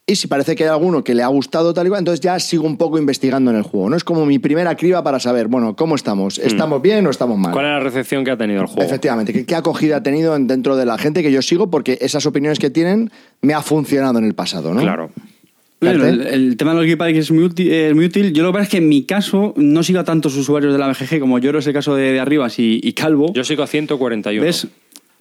Y 0.05 0.15
si 0.17 0.27
parece 0.27 0.55
que 0.55 0.63
hay 0.65 0.69
alguno 0.69 1.01
que 1.03 1.13
le 1.15 1.23
ha 1.23 1.27
gustado 1.27 1.73
tal 1.73 1.85
y 1.87 1.89
cual, 1.89 1.99
entonces 1.99 2.19
ya 2.19 2.37
sigo 2.39 2.65
un 2.65 2.75
poco 2.77 2.97
investigando 2.97 3.51
en 3.51 3.57
el 3.57 3.63
juego. 3.63 3.89
No 3.89 3.95
es 3.95 4.03
como 4.03 4.25
mi 4.25 4.37
primera 4.37 4.75
criba 4.75 5.01
para 5.03 5.19
saber, 5.19 5.47
bueno, 5.47 5.75
¿cómo 5.77 5.95
estamos? 5.95 6.39
¿Estamos 6.39 6.81
bien 6.81 7.07
o 7.07 7.09
estamos 7.09 7.37
mal? 7.37 7.51
Mm. 7.51 7.53
¿Cuál 7.53 7.65
es 7.65 7.71
la 7.71 7.79
recepción 7.79 8.23
que 8.25 8.31
ha 8.31 8.37
tenido 8.37 8.61
el 8.61 8.67
juego? 8.67 8.83
Efectivamente, 8.83 9.31
¿qué, 9.33 9.45
qué 9.45 9.55
acogida 9.55 9.97
ha 9.97 10.03
tenido 10.03 10.35
en- 10.35 10.47
dentro 10.47 10.75
de 10.75 10.85
la 10.85 10.97
gente 10.97 11.23
que 11.23 11.31
yo 11.31 11.41
sigo? 11.41 11.69
Porque 11.69 11.97
esas 12.01 12.25
opiniones 12.25 12.59
que 12.59 12.69
tienen 12.69 13.11
me 13.41 13.53
ha 13.53 13.61
funcionado 13.61 14.19
en 14.19 14.25
el 14.25 14.35
pasado, 14.35 14.73
¿no? 14.73 14.81
Claro. 14.81 15.09
Bueno, 15.83 16.05
el, 16.05 16.57
tema 16.57 16.71
de 16.71 16.77
los 16.77 16.85
Geekpads 16.85 17.17
es 17.17 17.31
muy, 17.31 17.43
útil, 17.43 17.71
es 17.71 17.95
muy 17.95 18.05
útil. 18.05 18.33
Yo 18.33 18.43
lo 18.43 18.49
que 18.49 18.53
pasa 18.53 18.63
es 18.63 18.69
que 18.69 18.77
en 18.77 18.89
mi 18.89 19.03
caso 19.03 19.53
no 19.57 19.83
sigo 19.83 19.99
a 19.99 20.03
tantos 20.03 20.35
usuarios 20.35 20.73
de 20.73 20.79
la 20.79 20.87
BGG 20.87 21.19
como 21.19 21.39
yo, 21.39 21.57
es 21.57 21.67
el 21.67 21.73
caso 21.73 21.95
de, 21.95 22.11
de 22.13 22.19
Arribas 22.19 22.59
y, 22.59 22.79
y 22.83 22.93
Calvo. 22.93 23.33
Yo 23.33 23.43
sigo 23.43 23.63
a 23.63 23.67
141. 23.67 24.43
¿Ves? 24.43 24.67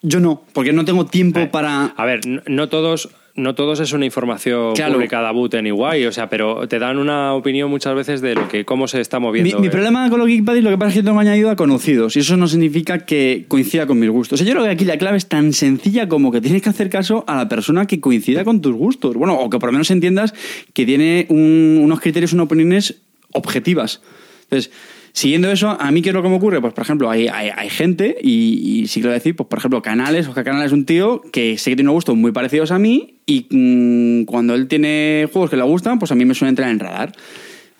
Yo 0.02 0.20
no, 0.20 0.42
porque 0.52 0.72
no 0.72 0.84
tengo 0.84 1.06
tiempo 1.06 1.40
Eh, 1.40 1.46
para... 1.46 1.86
A 1.86 2.04
ver, 2.04 2.26
no, 2.26 2.42
no 2.46 2.68
todos. 2.68 3.08
No 3.34 3.54
todos 3.54 3.80
es 3.80 3.94
una 3.94 4.04
información 4.04 4.74
Claro. 4.74 4.94
publicada 4.94 5.30
a 5.30 5.32
boot 5.32 5.54
ni 5.62 5.70
guay, 5.70 6.04
o 6.04 6.12
sea, 6.12 6.28
pero 6.28 6.68
te 6.68 6.78
dan 6.78 6.98
una 6.98 7.32
opinión 7.34 7.70
muchas 7.70 7.94
veces 7.94 8.20
de 8.20 8.34
lo 8.34 8.46
que 8.48 8.66
cómo 8.66 8.86
se 8.88 9.00
está 9.00 9.18
moviendo. 9.20 9.56
Mi, 9.56 9.62
mi 9.62 9.66
eh. 9.68 9.70
problema 9.70 10.10
con 10.10 10.18
los 10.18 10.28
Geekpads 10.28 10.62
lo 10.62 10.68
que 10.68 10.76
pasa 10.76 10.90
es 10.90 10.94
que 10.96 11.02
tengo 11.02 11.18
añadido 11.18 11.50
a 11.50 11.56
conocidos 11.56 12.14
y 12.16 12.18
eso 12.20 12.36
no 12.36 12.46
significa 12.46 13.06
que 13.06 13.46
coincida 13.48 13.86
con 13.86 13.98
mis 13.98 14.10
gustos. 14.10 14.38
O 14.40 14.44
sea, 14.44 14.46
yo 14.46 14.52
creo 14.52 14.64
que 14.66 14.70
aquí 14.72 14.84
la 14.84 14.98
clave 14.98 15.16
es 15.16 15.28
tan 15.28 15.54
sencilla 15.54 16.08
como 16.08 16.30
que 16.30 16.42
tienes 16.42 16.60
que 16.60 16.68
hacer 16.68 16.90
caso 16.90 17.24
a 17.26 17.36
la 17.36 17.48
persona 17.48 17.86
que 17.86 18.00
coincida 18.00 18.44
con 18.44 18.60
tus 18.60 18.74
gustos. 18.74 19.14
Bueno, 19.16 19.34
o 19.38 19.48
que 19.48 19.58
por 19.58 19.68
lo 19.70 19.72
menos 19.72 19.90
entiendas 19.90 20.34
que 20.74 20.84
tiene 20.84 21.24
un- 21.30 21.80
unos 21.82 22.00
criterios, 22.00 22.34
unas 22.34 22.44
opiniones 22.46 23.00
objetivas. 23.32 24.02
Entonces, 24.42 24.70
siguiendo 25.12 25.50
eso, 25.50 25.70
a 25.80 25.90
mí 25.90 26.02
qué 26.02 26.10
es 26.10 26.14
lo 26.14 26.22
que 26.22 26.28
me 26.28 26.36
ocurre? 26.36 26.60
Pues, 26.60 26.74
por 26.74 26.82
ejemplo, 26.84 27.10
hay, 27.10 27.28
hay, 27.28 27.48
hay 27.56 27.70
gente, 27.70 28.16
y, 28.22 28.82
y 28.82 28.86
sí 28.88 29.00
quiero 29.00 29.14
decir, 29.14 29.34
pues, 29.34 29.48
por 29.48 29.58
ejemplo, 29.58 29.80
Canales, 29.80 30.28
Oscar 30.28 30.44
Canales 30.44 30.66
es 30.66 30.72
un 30.72 30.84
tío 30.84 31.22
que 31.32 31.56
sé 31.56 31.70
que 31.70 31.76
tiene 31.76 31.88
unos 31.88 31.94
gustos 31.98 32.16
muy 32.16 32.32
parecidos 32.32 32.70
a 32.70 32.78
mí 32.78 33.11
y 33.26 33.46
mm, 33.50 34.24
cuando 34.24 34.54
él 34.54 34.68
tiene 34.68 35.28
juegos 35.32 35.50
que 35.50 35.56
le 35.56 35.62
gustan, 35.62 35.98
pues 35.98 36.10
a 36.12 36.14
mí 36.14 36.24
me 36.24 36.34
suele 36.34 36.50
entrar 36.50 36.70
en 36.70 36.78
radar. 36.78 37.12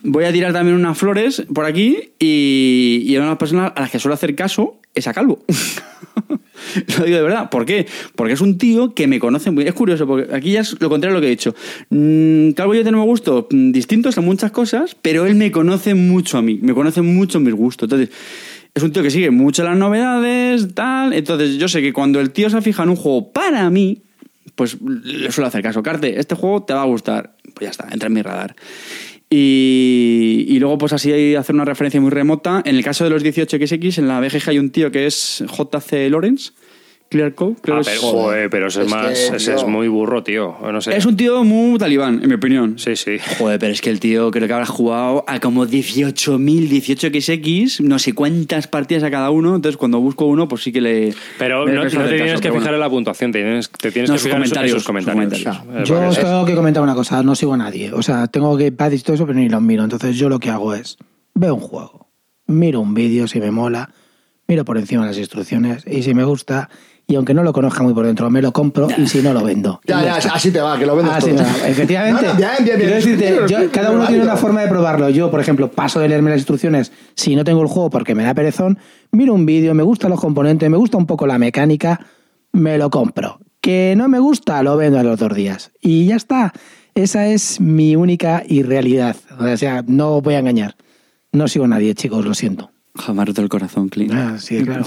Voy 0.04 0.24
a 0.24 0.32
tirar 0.32 0.52
también 0.52 0.76
unas 0.76 0.98
flores 0.98 1.44
por 1.54 1.64
aquí 1.64 2.12
y, 2.18 3.04
y 3.06 3.16
una 3.16 3.38
personas 3.38 3.72
a 3.76 3.80
las 3.80 3.90
que 3.90 4.00
suelo 4.00 4.14
hacer 4.14 4.34
caso 4.34 4.80
es 4.94 5.06
a 5.06 5.12
Calvo. 5.12 5.44
lo 6.98 7.04
digo 7.04 7.16
de 7.16 7.22
verdad. 7.22 7.50
¿Por 7.50 7.64
qué? 7.64 7.86
Porque 8.16 8.34
es 8.34 8.40
un 8.40 8.58
tío 8.58 8.94
que 8.94 9.06
me 9.06 9.18
conoce 9.18 9.50
muy... 9.50 9.64
Es 9.64 9.74
curioso, 9.74 10.06
porque 10.06 10.34
aquí 10.34 10.52
ya 10.52 10.60
es 10.60 10.80
lo 10.80 10.88
contrario 10.88 11.14
de 11.14 11.20
lo 11.20 11.22
que 11.22 11.28
he 11.28 11.30
dicho. 11.30 11.54
Mm, 11.90 12.52
Calvo 12.52 12.74
y 12.74 12.78
yo 12.78 12.84
tenemos 12.84 13.06
gustos 13.06 13.46
mm, 13.50 13.72
distintos 13.72 14.16
en 14.18 14.24
muchas 14.24 14.50
cosas, 14.50 14.96
pero 15.00 15.26
él 15.26 15.34
me 15.34 15.50
conoce 15.50 15.94
mucho 15.94 16.38
a 16.38 16.42
mí, 16.42 16.58
me 16.62 16.74
conoce 16.74 17.02
mucho 17.02 17.40
mis 17.40 17.54
gustos. 17.54 17.86
Entonces, 17.86 18.10
es 18.74 18.82
un 18.82 18.92
tío 18.92 19.02
que 19.02 19.10
sigue 19.10 19.30
mucho 19.30 19.62
las 19.64 19.76
novedades, 19.76 20.74
tal. 20.74 21.12
Entonces, 21.12 21.58
yo 21.58 21.68
sé 21.68 21.82
que 21.82 21.92
cuando 21.92 22.20
el 22.20 22.30
tío 22.30 22.50
se 22.50 22.60
fija 22.62 22.82
en 22.82 22.90
un 22.90 22.96
juego 22.96 23.32
para 23.32 23.68
mí, 23.70 24.02
pues 24.54 24.78
le 24.80 25.30
suelo 25.32 25.48
hacer 25.48 25.62
caso. 25.62 25.82
Carte, 25.82 26.18
este 26.18 26.34
juego 26.34 26.62
te 26.64 26.74
va 26.74 26.82
a 26.82 26.86
gustar. 26.86 27.36
Pues 27.54 27.60
ya 27.60 27.70
está, 27.70 27.88
entra 27.90 28.08
en 28.08 28.12
mi 28.12 28.22
radar. 28.22 28.54
Y, 29.30 30.44
y 30.48 30.58
luego, 30.58 30.76
pues 30.76 30.92
así 30.92 31.34
hacer 31.34 31.54
una 31.54 31.64
referencia 31.64 32.00
muy 32.00 32.10
remota. 32.10 32.62
En 32.64 32.76
el 32.76 32.84
caso 32.84 33.04
de 33.04 33.10
los 33.10 33.24
18XX, 33.24 33.98
en 33.98 34.08
la 34.08 34.20
BGG 34.20 34.50
hay 34.50 34.58
un 34.58 34.70
tío 34.70 34.90
que 34.90 35.06
es 35.06 35.42
JC 35.46 36.10
Lawrence, 36.10 36.52
Clear 37.12 37.34
Code. 37.34 37.56
creo 37.60 37.76
Ah, 37.76 37.80
es- 37.82 37.86
pero, 37.88 38.00
joder, 38.00 38.50
pero 38.50 38.66
ese 38.68 38.82
es, 38.82 38.90
más, 38.90 39.06
que, 39.30 39.36
ese 39.36 39.54
es 39.54 39.64
muy 39.66 39.86
burro, 39.88 40.22
tío. 40.24 40.56
No 40.72 40.80
sé. 40.80 40.96
Es 40.96 41.06
un 41.06 41.16
tío 41.16 41.44
muy 41.44 41.78
talibán, 41.78 42.20
en 42.22 42.28
mi 42.28 42.34
opinión. 42.34 42.78
Sí, 42.78 42.96
sí. 42.96 43.18
Joder, 43.38 43.58
pero 43.60 43.72
es 43.72 43.80
que 43.80 43.90
el 43.90 44.00
tío 44.00 44.30
creo 44.30 44.46
que 44.48 44.52
habrá 44.54 44.66
jugado 44.66 45.24
a 45.28 45.38
como 45.40 45.66
18.000, 45.66 46.68
18xx, 46.68 47.80
no 47.80 47.98
sé 47.98 48.14
cuántas 48.14 48.66
partidas 48.66 49.02
a 49.04 49.10
cada 49.10 49.30
uno. 49.30 49.54
Entonces, 49.54 49.76
cuando 49.76 50.00
busco 50.00 50.24
uno, 50.26 50.48
pues 50.48 50.62
sí 50.62 50.72
que 50.72 50.80
le. 50.80 51.14
Pero 51.38 51.66
le 51.66 51.74
no, 51.74 51.82
te 51.82 51.90
tienes 51.90 52.00
caso, 52.32 52.40
que 52.40 52.48
fijar 52.48 52.52
bueno. 52.52 52.74
en 52.74 52.80
la 52.80 52.90
puntuación, 52.90 53.32
te 53.32 53.42
tienes, 53.42 53.70
te 53.70 53.92
tienes 53.92 54.10
No, 54.10 54.16
que 54.16 54.22
fijar 54.22 54.38
en 54.38 54.44
sus- 54.44 54.52
en 54.52 54.56
comentarios, 54.56 54.74
sus 54.78 54.84
comentarios. 54.86 55.34
sus 55.34 55.44
comentarios. 55.58 55.82
Eh, 55.82 55.84
Yo 55.88 56.08
os 56.08 56.18
tengo 56.18 56.44
que 56.44 56.54
comentar 56.54 56.82
una 56.82 56.94
cosa, 56.94 57.22
no 57.22 57.34
sigo 57.34 57.54
a 57.54 57.56
nadie. 57.58 57.92
O 57.92 58.02
sea, 58.02 58.26
tengo 58.26 58.56
que 58.56 58.66
y 58.66 58.98
todo 58.98 59.14
eso, 59.14 59.26
pero 59.26 59.38
ni 59.38 59.48
los 59.48 59.62
miro. 59.62 59.84
Entonces 59.84 60.16
yo 60.16 60.28
lo 60.28 60.38
que 60.40 60.50
hago 60.50 60.74
es, 60.74 60.96
veo 61.34 61.54
un 61.54 61.60
juego, 61.60 62.08
miro 62.46 62.80
un 62.80 62.94
vídeo 62.94 63.26
si 63.28 63.38
me 63.40 63.50
mola, 63.50 63.90
miro 64.48 64.64
por 64.64 64.76
encima 64.78 65.06
las 65.06 65.18
instrucciones 65.18 65.84
y 65.86 66.02
si 66.02 66.14
me 66.14 66.24
gusta, 66.24 66.68
y 67.12 67.16
aunque 67.16 67.34
no 67.34 67.42
lo 67.42 67.52
conozca 67.52 67.82
muy 67.82 67.92
por 67.94 68.06
dentro, 68.06 68.28
me 68.30 68.42
lo 68.42 68.52
compro 68.52 68.88
y 68.96 69.06
si 69.06 69.22
no 69.22 69.32
lo 69.32 69.44
vendo. 69.44 69.80
Ya, 69.86 70.02
ya, 70.02 70.16
así 70.16 70.50
te 70.50 70.60
va, 70.60 70.78
que 70.78 70.86
lo 70.86 70.96
vendes 70.96 71.14
Así 71.14 71.30
todo. 71.30 71.42
va. 71.44 71.68
Efectivamente. 71.68 72.26
No. 72.26 72.34
Quiero 72.64 72.94
decirte, 72.94 73.38
yo- 73.48 73.70
cada 73.70 73.90
uno 73.90 74.06
tiene 74.06 74.22
una 74.22 74.36
forma 74.36 74.62
de 74.62 74.68
probarlo. 74.68 75.08
Yo, 75.10 75.30
por 75.30 75.40
ejemplo, 75.40 75.70
paso 75.70 76.00
de 76.00 76.08
leerme 76.08 76.30
las 76.30 76.38
instrucciones 76.38 76.92
si 77.14 77.36
no 77.36 77.44
tengo 77.44 77.62
el 77.62 77.68
juego 77.68 77.90
porque 77.90 78.14
me 78.14 78.24
da 78.24 78.34
perezón, 78.34 78.78
miro 79.12 79.34
un 79.34 79.46
vídeo, 79.46 79.74
me 79.74 79.82
gustan 79.82 80.10
los 80.10 80.20
componentes, 80.20 80.68
me 80.70 80.76
gusta 80.76 80.96
un 80.96 81.06
poco 81.06 81.26
la 81.26 81.38
mecánica, 81.38 82.00
me 82.52 82.78
lo 82.78 82.90
compro. 82.90 83.38
Que 83.60 83.94
no 83.96 84.08
me 84.08 84.18
gusta, 84.18 84.62
lo 84.62 84.76
vendo 84.76 84.98
a 84.98 85.02
los 85.04 85.18
dos 85.20 85.34
días. 85.34 85.70
Y 85.80 86.06
ya 86.06 86.16
está. 86.16 86.52
Esa 86.94 87.28
es 87.28 87.60
mi 87.60 87.94
única 87.96 88.42
irrealidad. 88.48 89.16
O 89.38 89.56
sea, 89.56 89.84
no 89.86 90.20
voy 90.20 90.34
a 90.34 90.40
engañar. 90.40 90.74
No 91.30 91.46
sigo 91.48 91.64
a 91.66 91.68
nadie, 91.68 91.94
chicos, 91.94 92.24
lo 92.24 92.34
siento. 92.34 92.70
Jamás 92.94 93.26
roto 93.28 93.40
el 93.40 93.48
corazón, 93.48 93.88
Clint. 93.88 94.12
Ah, 94.14 94.36
sí, 94.38 94.62
claro. 94.62 94.84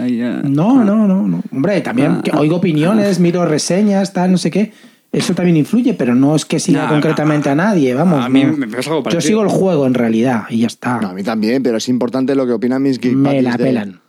ahí 0.00 0.18
ya. 0.18 0.40
No, 0.44 0.84
no, 0.84 1.08
no, 1.08 1.26
no. 1.26 1.42
Hombre, 1.52 1.80
también 1.80 2.12
Ah, 2.18 2.20
que 2.22 2.30
ah, 2.32 2.38
oigo 2.38 2.56
opiniones, 2.56 3.18
miro 3.18 3.44
reseñas, 3.44 4.12
tal, 4.12 4.30
no 4.30 4.38
sé 4.38 4.50
qué. 4.50 4.72
Eso 5.12 5.34
también 5.34 5.56
influye, 5.56 5.94
pero 5.94 6.14
no 6.14 6.36
es 6.36 6.44
que 6.44 6.60
siga 6.60 6.84
No, 6.84 6.90
concretamente 6.90 7.48
a 7.50 7.56
nadie, 7.56 7.92
vamos. 7.94 8.24
a 8.24 8.28
mí 8.28 8.44
me 8.44 8.68
pasa 8.68 8.90
algo 8.90 9.08
Yo 9.10 9.20
sigo 9.20 9.42
el 9.42 9.48
juego 9.48 9.84
en 9.86 9.94
realidad 9.94 10.44
y 10.48 10.58
ya 10.60 10.68
está. 10.68 11.00
No, 11.00 11.08
a 11.08 11.14
mí 11.14 11.24
también, 11.24 11.64
pero 11.64 11.78
es 11.78 11.88
importante 11.88 12.36
lo 12.36 12.46
que 12.46 12.52
opinan 12.52 12.80
mis 12.82 13.00
geek 13.00 13.16
Me 13.16 13.42
la 13.42 13.56
de- 13.56 13.64
pelan. 13.64 14.00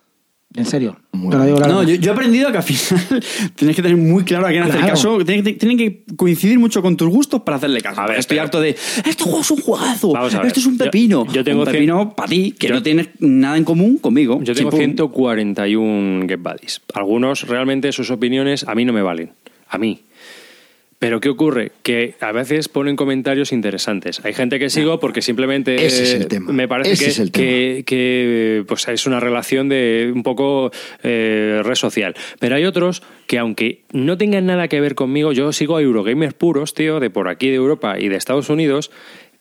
En 0.54 0.66
serio. 0.66 0.98
Muy 1.14 1.30
Te 1.32 1.38
lo 1.38 1.46
digo 1.46 1.60
la 1.60 1.68
No, 1.68 1.84
yo, 1.84 1.96
yo 1.96 2.12
he 2.12 2.14
aprendido 2.14 2.52
que 2.52 2.58
al 2.58 2.64
final 2.64 3.24
tienes 3.56 3.76
que 3.76 3.82
tener 3.82 3.96
muy 3.98 4.24
claro 4.26 4.48
a 4.48 4.50
quién 4.50 4.64
hacer 4.64 4.76
Claro. 4.78 4.90
caso. 4.94 5.26
Tienen 5.26 5.44
que, 5.46 5.54
tienen 5.54 5.78
que 5.78 6.04
coincidir 6.18 6.60
mucho 6.60 6.82
con 6.82 6.98
tus 6.98 7.08
gustos 7.10 7.42
para 7.44 7.56
hacerle 7.58 7.80
caso. 7.82 8.02
A 8.02 8.08
ver, 8.08 8.20
Estoy 8.20 8.36
pero- 8.36 8.44
harto 8.44 8.60
de. 8.62 8.70
Este 8.72 9.24
juego 9.24 9.42
es 9.42 9.52
un 9.52 9.62
juegazo. 9.62 10.14
Esto 10.28 10.60
es 10.60 10.66
un 10.66 10.78
Yo- 10.78 10.86
pepino. 10.86 11.26
yo 11.32 11.44
tengo 11.44 11.62
un 11.62 11.68
cien- 11.68 11.72
pepino 11.72 12.14
para 12.16 12.28
ti, 12.30 12.52
que 12.52 12.68
yo- 12.68 12.74
no 12.76 12.84
tienes 12.84 13.10
nada 13.20 13.56
en 13.58 13.64
común 13.64 13.98
conmigo. 13.98 14.40
Yo 14.44 14.54
tengo 14.54 14.72
Chimpum. 14.72 14.80
141 14.80 16.28
Get 16.28 16.40
Buddies. 16.42 16.82
Algunos 16.94 17.48
realmente 17.48 17.92
sus 17.92 18.10
opiniones 18.12 18.66
a 18.68 18.76
mí 18.76 18.84
no 18.86 18.94
me 18.94 19.02
valen. 19.02 19.32
A 19.70 19.78
mí. 19.78 20.02
Pero 21.02 21.20
¿qué 21.20 21.30
ocurre? 21.30 21.72
Que 21.82 22.14
a 22.20 22.32
veces 22.32 22.70
ponen 22.70 22.96
comentarios 22.96 23.52
interesantes. 23.52 24.24
Hay 24.24 24.34
gente 24.36 24.60
que 24.60 24.70
sigo 24.70 25.00
porque 25.00 25.24
simplemente 25.24 25.84
Ese 25.84 26.04
es 26.04 26.14
el 26.14 26.28
tema. 26.28 26.54
me 26.54 26.68
parece 26.68 26.92
Ese 26.92 27.04
que, 27.06 27.10
es 27.10 27.20
el 27.20 27.32
que- 27.32 27.84
que, 27.88 28.64
pues 28.68 28.88
es 28.88 29.08
una 29.08 29.20
relación 29.20 29.68
de 29.68 30.12
un 30.14 30.22
poco 30.22 30.70
eh, 31.02 31.62
red 31.64 31.74
social. 31.74 32.14
Pero 32.40 32.56
hay 32.56 32.66
otros 32.66 33.02
que 33.26 33.40
aunque 33.40 33.82
no 33.92 34.16
tengan 34.20 34.46
nada 34.46 34.68
que 34.68 34.80
ver 34.80 34.94
conmigo, 34.94 35.32
yo 35.32 35.52
sigo 35.54 35.76
a 35.76 35.82
Eurogamers 35.82 36.36
puros, 36.36 36.76
tío, 36.76 37.00
de 37.00 37.10
por 37.10 37.30
aquí 37.30 37.50
de 37.50 37.56
Europa 37.56 38.00
y 38.00 38.08
de 38.08 38.18
Estados 38.18 38.50
Unidos. 38.50 38.92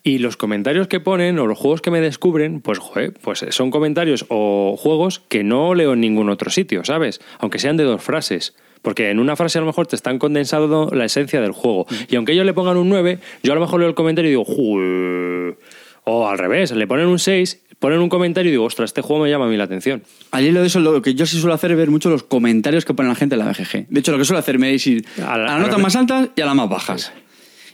Y 0.03 0.17
los 0.17 0.39
comentarios 0.39 0.89
que 0.89 0.99
ponen 0.99 1.39
o 1.39 1.47
los 1.47 1.59
juegos 1.59 1.83
que 1.83 1.91
me 1.91 2.01
descubren, 2.01 2.63
pues 2.63 2.79
joder, 2.79 3.13
pues 3.21 3.45
son 3.51 3.71
comentarios 3.71 4.25
o 4.31 4.77
juegos 4.79 5.21
que 5.29 5.45
no 5.45 5.75
leo 5.75 5.93
en 5.93 6.01
ningún 6.01 6.31
otro 6.31 6.49
sitio, 6.51 6.87
¿sabes? 6.87 7.21
Aunque 7.39 7.59
sean 7.59 7.77
de 7.77 7.85
dos 7.85 8.03
frases. 8.03 8.55
Porque 8.83 9.11
en 9.11 9.19
una 9.19 9.37
frase 9.37 9.59
a 9.59 9.61
lo 9.61 9.67
mejor 9.67 9.87
te 9.87 9.97
están 9.97 10.19
condensando 10.19 10.91
la 10.93 11.05
esencia 11.05 11.41
del 11.41 11.53
juego. 11.53 11.87
Y 12.09 12.17
aunque 12.17 12.33
ellos 12.33 12.47
le 12.47 12.55
pongan 12.55 12.77
un 12.77 12.89
9, 12.89 13.19
yo 13.43 13.53
a 13.53 13.55
lo 13.55 13.61
mejor 13.61 13.81
leo 13.81 13.89
el 13.89 13.95
comentario 13.95 14.29
y 14.29 14.33
digo, 14.33 14.45
"Joder". 14.45 15.59
O 16.05 16.27
al 16.29 16.39
revés, 16.39 16.71
le 16.73 16.87
ponen 16.87 17.07
un 17.07 17.19
6, 17.19 17.61
ponen 17.79 18.01
un 18.01 18.09
comentario 18.09 18.49
y 18.49 18.53
digo, 18.53 18.65
ostras, 18.65 18.89
este 18.91 19.03
juego 19.03 19.23
me 19.25 19.31
llama 19.31 19.45
a 19.47 19.49
mí 19.49 19.57
la 19.57 19.65
atención. 19.65 20.03
Al 20.31 20.45
hilo 20.47 20.61
de 20.63 20.67
eso, 20.69 20.81
lo 20.81 21.03
que 21.03 21.15
yo 21.15 21.27
sí 21.27 21.39
suelo 21.39 21.55
hacer 21.55 21.71
es 21.73 21.77
ver 21.77 21.91
mucho 21.91 22.09
los 22.09 22.23
comentarios 22.23 22.85
que 22.87 22.95
pone 22.95 23.09
la 23.11 23.15
gente 23.15 23.35
en 23.35 23.41
la 23.41 23.47
BGG. 23.51 23.87
De 23.91 24.01
hecho, 24.01 24.11
lo 24.13 24.19
que 24.19 24.25
suelo 24.25 24.39
hacerme 24.39 24.73
es 24.75 24.87
ir 24.87 25.05
A 25.23 25.35
a, 25.35 25.39
la- 25.39 25.45
las 25.45 25.61
notas 25.61 25.79
más 25.79 25.95
altas 25.97 26.31
y 26.35 26.41
a 26.41 26.47
las 26.47 26.55
más 26.55 26.69
bajas. 26.71 27.13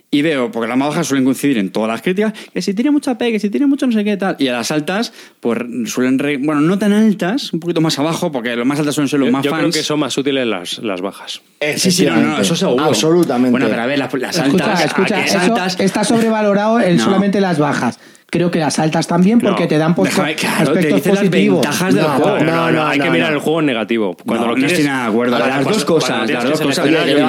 Y 0.09 0.23
veo, 0.23 0.53
porque 0.53 0.69
las 0.69 0.79
más 0.79 0.91
bajas 0.91 1.09
suelen 1.09 1.25
coincidir 1.25 1.59
en 1.59 1.71
todas 1.71 1.89
las 1.91 2.01
críticas, 2.01 2.33
que 2.55 2.63
si 2.63 2.75
tiene 2.75 2.93
mucha 2.93 3.19
P, 3.19 3.33
que 3.33 3.41
si 3.41 3.51
tiene 3.51 3.67
mucho 3.67 3.87
no 3.87 3.93
sé 3.93 4.05
qué 4.05 4.17
tal. 4.17 4.37
Y 4.39 4.47
a 4.49 4.53
las 4.53 4.71
altas, 4.71 5.13
pues 5.41 5.59
suelen. 5.87 6.19
re- 6.21 6.37
bueno, 6.39 6.61
no 6.61 6.79
tan 6.79 6.93
altas, 6.93 7.53
un 7.53 7.59
poquito 7.61 7.81
más 7.81 7.99
abajo, 7.99 8.31
porque 8.31 8.55
los 8.55 8.65
más 8.65 8.79
altas 8.79 8.95
suelen 8.95 9.09
ser 9.09 9.19
los 9.19 9.27
Yo, 9.29 9.33
más 9.33 9.45
yo 9.45 9.51
creo 9.51 9.63
fans. 9.65 9.77
que 9.77 9.83
son 9.83 9.99
más 9.99 10.17
útiles 10.17 10.47
las, 10.47 10.79
las 10.79 11.01
bajas. 11.01 11.43
Sí, 11.77 11.91
sí, 11.91 12.07
no, 12.07 12.17
no, 12.17 12.39
eso 12.41 12.55
seguro. 12.55 12.85
Absolutamente. 12.85 13.51
Bueno, 13.51 13.67
pero 13.69 13.83
a 13.83 13.87
ver, 13.87 13.99
las, 13.99 14.15
las 14.15 14.37
Escucha, 14.39 14.65
altas. 14.65 14.85
escucha, 14.85 15.17
aquellas 15.19 15.43
eso 15.43 15.53
altas 15.53 15.81
está 15.81 16.05
sobrevalorado 16.05 16.81
en 16.81 16.97
No. 16.99 17.05
solamente 17.05 17.41
las 17.41 17.59
bajas. 17.59 17.99
Creo 18.29 18.51
que 18.51 18.59
las 18.59 18.79
altas 18.81 19.07
también 19.07 19.39
porque 19.41 19.63
No, 19.63 19.69
te 19.69 19.79
dan 19.79 19.95
pos- 19.95 20.09
déjame, 20.09 20.35
claro, 20.35 20.57
te 20.57 20.63
aspectos 20.81 20.97
dicen 20.97 21.15
las 21.15 21.21
positivos. 21.25 21.61
ventajas 21.61 21.95
del 21.95 22.03
No, 22.03 22.09
juego. 22.11 22.39
No, 22.45 22.73
no, 22.73 22.87
hay 22.87 22.99
no, 22.99 23.05
que 23.05 23.09
no. 23.09 23.15
mirar 23.15 23.33
el 23.33 23.39
juego 23.39 23.61
en 23.61 23.67
negativo. 23.67 24.17
Cuando 24.17 24.47
no, 24.47 24.51
lo 24.53 24.57
no 24.57 24.67
quieres, 24.67 24.73
estoy 24.73 24.87
nada 24.93 25.03
de 25.05 25.09
acuerdo. 25.11 25.39
Las 25.39 25.65
dos 25.65 25.85
cosas, 25.85 26.31
las 26.31 26.45
dos 26.45 26.61
cosas. 26.61 26.89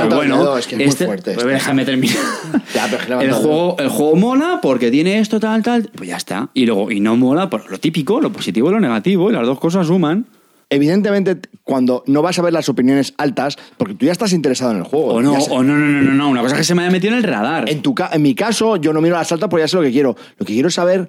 bueno, 0.09 0.58
es 0.58 0.66
que 0.67 0.76
es 0.76 0.80
muy 0.80 0.88
este- 0.88 1.06
fuerte 1.06 1.24
pues 1.34 1.38
esto. 1.38 1.48
déjame 1.50 1.85
terminar. 1.85 2.17
El 3.19 3.22
el 3.27 3.34
juego, 3.34 3.76
el 3.80 3.90
juego 3.90 4.16
mola 4.16 4.59
porque 4.61 4.90
tiene 4.92 5.19
esto, 5.19 5.40
tal, 5.40 5.61
tal. 5.64 5.90
Pues 5.95 6.09
ya 6.09 6.17
está. 6.17 6.50
Y 6.53 6.66
luego, 6.66 6.92
y 6.92 7.00
no 7.00 7.16
mola 7.16 7.50
por 7.50 7.69
lo 7.69 7.80
típico, 7.80 8.19
lo 8.19 8.32
positivo 8.32 8.69
y 8.69 8.74
lo 8.74 8.80
negativo. 8.80 9.30
Y 9.30 9.34
las 9.34 9.45
dos 9.45 9.59
cosas 9.59 9.88
suman. 9.88 10.26
Evidentemente, 10.69 11.37
cuando 11.63 12.03
no 12.07 12.21
vas 12.21 12.37
a 12.39 12.41
ver 12.41 12.51
las 12.51 12.67
opiniones 12.67 13.13
altas, 13.17 13.57
porque 13.77 13.93
tú 13.93 14.05
ya 14.05 14.11
estás 14.11 14.33
interesado 14.33 14.71
en 14.71 14.77
el 14.77 14.83
juego. 14.83 15.07
O 15.13 15.21
no, 15.21 15.33
o 15.33 15.63
no, 15.63 15.75
no, 15.77 15.87
no, 15.87 16.01
no, 16.01 16.11
no. 16.13 16.29
Una 16.29 16.41
cosa 16.41 16.57
que 16.57 16.63
se 16.65 16.75
me 16.75 16.81
haya 16.81 16.91
metido 16.91 17.13
en 17.13 17.19
el 17.19 17.23
radar. 17.23 17.69
En, 17.69 17.81
tu 17.81 17.95
ca- 17.95 18.09
en 18.11 18.21
mi 18.21 18.35
caso, 18.35 18.75
yo 18.75 18.91
no 18.91 18.99
miro 19.01 19.15
las 19.15 19.31
altas 19.31 19.49
porque 19.49 19.63
ya 19.63 19.67
sé 19.69 19.77
lo 19.77 19.83
que 19.83 19.91
quiero. 19.91 20.15
Lo 20.37 20.45
que 20.45 20.53
quiero 20.53 20.67
es 20.67 20.73
saber 20.73 21.07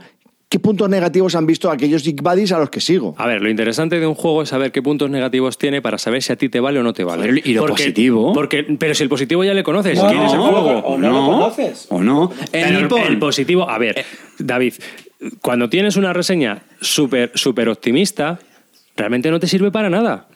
qué 0.48 0.60
puntos 0.60 0.88
negativos 0.88 1.34
han 1.34 1.44
visto 1.44 1.70
aquellos 1.72 2.04
geek 2.04 2.22
buddies 2.22 2.52
a 2.52 2.58
los 2.60 2.70
que 2.70 2.80
sigo. 2.80 3.16
A 3.18 3.26
ver, 3.26 3.42
lo 3.42 3.50
interesante 3.50 3.98
de 3.98 4.06
un 4.06 4.14
juego 4.14 4.42
es 4.42 4.48
saber 4.50 4.70
qué 4.70 4.80
puntos 4.80 5.10
negativos 5.10 5.58
tiene 5.58 5.82
para 5.82 5.98
saber 5.98 6.22
si 6.22 6.32
a 6.32 6.36
ti 6.36 6.48
te 6.48 6.60
vale 6.60 6.78
o 6.78 6.84
no 6.84 6.92
te 6.92 7.02
vale. 7.02 7.26
Joder, 7.28 7.42
¿y 7.46 7.52
lo 7.54 7.66
positivo? 7.66 8.32
Porque, 8.32 8.62
pero 8.78 8.94
si 8.94 9.02
el 9.02 9.08
positivo 9.08 9.42
ya 9.42 9.54
le 9.54 9.64
conoces, 9.64 9.98
No, 9.98 10.06
¿quién 10.08 10.22
es 10.22 10.32
el 10.34 10.38
juego? 10.38 10.70
o 10.84 10.96
no 10.98 11.10
lo 11.10 11.26
conoces. 11.26 11.86
O 11.90 12.00
no. 12.00 12.30
Nippon. 12.54 13.00
el 13.02 13.18
positivo, 13.18 13.68
a 13.68 13.76
ver, 13.76 14.04
David, 14.38 14.74
cuando 15.42 15.68
tienes 15.68 15.96
una 15.96 16.12
reseña 16.12 16.62
súper 16.80 17.32
súper 17.34 17.68
optimista, 17.68 18.38
realmente 18.98 19.30
no 19.30 19.40
te 19.40 19.46
sirve 19.46 19.70
para 19.70 19.88
nada. 19.88 20.28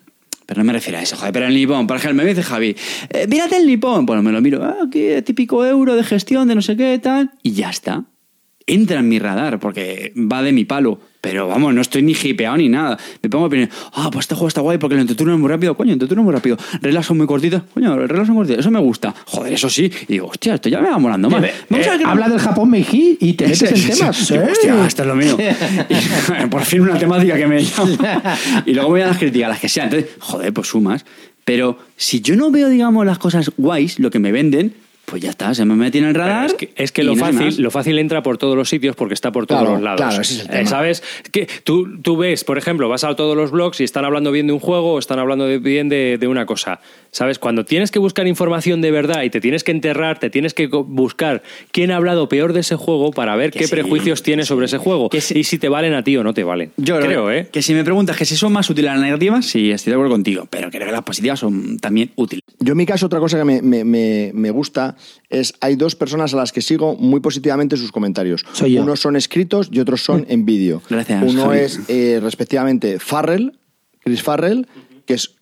Pero 0.46 0.60
no 0.60 0.64
me 0.64 0.72
refiero 0.72 0.98
a 0.98 1.02
eso, 1.02 1.16
joder. 1.16 1.32
Pero 1.32 1.46
el 1.46 1.54
Nippon, 1.54 1.86
por 1.86 1.96
ejemplo, 1.96 2.22
me 2.22 2.28
dice 2.28 2.42
Javi, 2.42 2.74
eh, 3.10 3.26
mírate 3.28 3.56
el 3.56 3.66
Nippon. 3.66 4.06
Bueno, 4.06 4.22
me 4.22 4.32
lo 4.32 4.40
miro, 4.40 4.64
ah, 4.64 4.88
típico 5.24 5.64
euro 5.64 5.94
de 5.94 6.04
gestión, 6.04 6.48
de 6.48 6.54
no 6.54 6.62
sé 6.62 6.76
qué, 6.76 6.98
tal. 6.98 7.32
Y 7.42 7.52
ya 7.52 7.70
está. 7.70 8.04
Entra 8.66 9.00
en 9.00 9.08
mi 9.08 9.18
radar, 9.18 9.58
porque 9.58 10.12
va 10.16 10.42
de 10.42 10.52
mi 10.52 10.64
palo. 10.64 11.00
Pero 11.22 11.46
vamos, 11.46 11.72
no 11.72 11.80
estoy 11.80 12.02
ni 12.02 12.12
hipeado 12.20 12.56
ni 12.56 12.68
nada. 12.68 12.98
Me 13.22 13.30
pongo 13.30 13.44
a 13.44 13.46
opinar, 13.46 13.68
ah, 13.94 14.10
pues 14.12 14.24
este 14.24 14.34
juego 14.34 14.48
está 14.48 14.60
guay 14.60 14.76
porque 14.78 14.96
el 14.96 15.02
entreturno 15.02 15.32
es 15.34 15.38
muy 15.38 15.48
rápido. 15.48 15.76
Coño, 15.76 15.90
el 15.90 15.94
entreturno 15.94 16.22
es 16.22 16.24
muy 16.24 16.34
rápido. 16.34 16.56
Reglas 16.80 17.06
son 17.06 17.16
muy 17.16 17.28
cortitas. 17.28 17.62
Coño, 17.72 17.96
las 17.96 18.08
reglas 18.08 18.26
son 18.26 18.34
cortitas. 18.36 18.58
Eso 18.58 18.70
me 18.72 18.80
gusta. 18.80 19.14
Joder, 19.26 19.52
eso 19.52 19.70
sí. 19.70 19.84
Y 20.08 20.12
digo, 20.14 20.26
hostia, 20.26 20.54
esto 20.56 20.68
ya 20.68 20.80
me 20.80 20.90
va 20.90 20.98
molando 20.98 21.30
más. 21.30 21.40
Vamos 21.70 21.86
a 21.86 21.90
ver 21.90 21.98
qué- 22.00 22.04
Eh, 22.04 22.08
Habla 22.08 22.28
del 22.28 22.40
Japón 22.40 22.70
Meiji 22.70 23.18
y 23.20 23.34
te 23.34 23.46
metes 23.46 23.62
en 23.62 23.96
temas. 23.98 24.28
Digo, 24.28 24.42
¿eh? 24.42 24.48
Hostia, 24.50 24.86
esto 24.86 25.02
es 25.02 25.08
lo 25.08 25.14
mío. 25.14 25.38
Y, 26.42 26.46
por 26.50 26.64
fin 26.64 26.80
una 26.80 26.98
temática 26.98 27.36
que 27.36 27.46
me 27.46 27.62
llama. 27.64 28.22
Y 28.66 28.74
luego 28.74 28.90
voy 28.90 29.02
a 29.02 29.06
las 29.06 29.18
críticas, 29.18 29.48
las 29.48 29.60
que 29.60 29.68
sean. 29.68 29.86
Entonces, 29.90 30.10
joder, 30.18 30.52
pues 30.52 30.66
sumas. 30.66 31.04
Pero 31.44 31.78
si 31.96 32.20
yo 32.20 32.34
no 32.36 32.50
veo, 32.50 32.68
digamos, 32.68 33.06
las 33.06 33.18
cosas 33.18 33.50
guays, 33.56 33.98
lo 34.00 34.10
que 34.10 34.18
me 34.18 34.32
venden, 34.32 34.74
pues 35.04 35.20
ya 35.22 35.30
está, 35.30 35.54
se 35.54 35.64
me 35.64 35.74
mete 35.74 35.98
en 35.98 36.04
el 36.04 36.12
Pero 36.12 36.24
radar. 36.24 36.46
Es 36.46 36.54
que, 36.54 36.70
es 36.76 36.92
que 36.92 37.02
lo, 37.02 37.16
fácil, 37.16 37.62
lo 37.62 37.70
fácil 37.70 37.98
entra 37.98 38.22
por 38.22 38.38
todos 38.38 38.56
los 38.56 38.68
sitios 38.68 38.96
porque 38.96 39.14
está 39.14 39.30
por 39.32 39.46
todos 39.46 39.60
Claro, 39.62 39.74
los 39.74 39.82
lados. 39.82 40.00
claro, 40.00 40.22
ese 40.22 40.34
es 40.34 40.40
el 40.40 40.46
Eh, 40.46 40.50
tema. 40.58 40.70
¿Sabes? 40.70 41.02
Que 41.30 41.46
tú, 41.64 41.98
tú 42.00 42.16
ves, 42.16 42.44
por 42.44 42.56
ejemplo, 42.56 42.88
vas 42.88 43.04
a 43.04 43.14
todos 43.14 43.36
los 43.36 43.50
blogs 43.50 43.80
y 43.80 43.84
están 43.84 44.04
hablando 44.04 44.30
bien 44.32 44.46
de 44.46 44.52
un 44.54 44.60
juego 44.60 44.94
o 44.94 44.98
están 44.98 45.18
hablando 45.18 45.44
de- 45.46 45.58
bien 45.58 45.88
de, 45.88 46.16
de 46.18 46.28
una 46.28 46.46
cosa. 46.46 46.80
¿Sabes? 47.10 47.38
Cuando 47.38 47.66
tienes 47.66 47.90
que 47.90 47.98
buscar 47.98 48.26
información 48.26 48.80
de 48.80 48.90
verdad 48.90 49.22
y 49.22 49.28
te 49.28 49.40
tienes 49.42 49.64
que 49.64 49.70
enterrar, 49.72 50.18
te 50.18 50.30
tienes 50.30 50.54
que 50.54 50.66
buscar 50.68 51.42
quién 51.70 51.90
ha 51.90 51.96
hablado 51.96 52.28
peor 52.28 52.54
de 52.54 52.60
ese 52.60 52.76
juego 52.76 53.10
para 53.10 53.36
ver 53.36 53.50
Que 53.50 53.58
qué 53.60 53.66
sí, 53.66 53.70
prejuicios 53.72 54.22
tiene 54.22 54.44
sobre 54.46 54.64
ese 54.66 54.78
juego 54.78 55.10
y 55.12 55.44
si 55.44 55.58
te 55.58 55.68
valen 55.68 55.92
a 55.92 56.02
ti 56.04 56.16
o 56.16 56.24
no 56.24 56.32
te 56.32 56.42
valen. 56.42 56.72
Yo 56.78 56.98
creo, 57.00 57.30
¿eh? 57.30 57.48
que 57.52 57.60
si 57.60 57.74
me 57.74 57.84
preguntas 57.84 58.16
que 58.16 58.24
si 58.24 58.34
son 58.36 58.52
más 58.52 58.70
útiles 58.70 58.90
las 58.92 59.00
negativas, 59.00 59.44
sí, 59.44 59.70
estoy 59.70 59.90
de 59.90 59.94
acuerdo 59.96 60.12
contigo. 60.12 60.46
Pero 60.48 60.70
creo 60.70 60.86
que 60.86 60.92
las 60.92 61.02
positivas 61.02 61.38
son 61.38 61.78
también 61.78 62.10
útiles. 62.16 62.42
Yo 62.60 62.72
en 62.72 62.78
mi 62.78 62.86
caso, 62.86 63.06
otra 63.06 63.18
cosa 63.20 63.36
que 63.38 63.44
me, 63.44 63.60
me- 63.60 63.84
me- 63.84 64.30
me 64.32 64.50
gusta 64.50 64.91
es, 65.28 65.54
hay 65.60 65.76
dos 65.76 65.96
personas 65.96 66.34
a 66.34 66.36
las 66.36 66.52
que 66.52 66.60
sigo 66.62 66.96
muy 66.96 67.20
positivamente 67.20 67.76
sus 67.76 67.92
comentarios. 67.92 68.44
Soy 68.52 68.72
yo. 68.72 68.82
Unos 68.82 69.00
son 69.00 69.16
escritos 69.16 69.68
y 69.72 69.80
otros 69.80 70.02
son 70.02 70.26
en 70.28 70.44
vídeo. 70.44 70.82
Gracias, 70.88 71.22
Uno 71.22 71.46
Javi. 71.46 71.58
es 71.58 71.80
eh, 71.88 72.20
respectivamente 72.22 72.98
Farrell, 72.98 73.58
Chris 74.00 74.22
Farrell, 74.22 74.66
que 75.06 75.14
es 75.14 75.34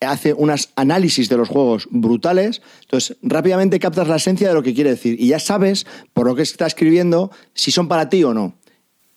hace 0.00 0.32
unos 0.32 0.70
análisis 0.76 1.28
de 1.28 1.36
los 1.36 1.48
juegos 1.48 1.86
brutales, 1.90 2.60
entonces 2.82 3.16
rápidamente 3.22 3.78
captas 3.78 4.08
la 4.08 4.16
esencia 4.16 4.48
de 4.48 4.54
lo 4.54 4.62
que 4.62 4.74
quiere 4.74 4.90
decir 4.90 5.16
y 5.20 5.28
ya 5.28 5.38
sabes 5.38 5.86
por 6.12 6.26
lo 6.26 6.34
que 6.34 6.42
está 6.42 6.66
escribiendo 6.66 7.30
si 7.54 7.70
son 7.70 7.88
para 7.88 8.08
ti 8.08 8.24
o 8.24 8.34
no. 8.34 8.56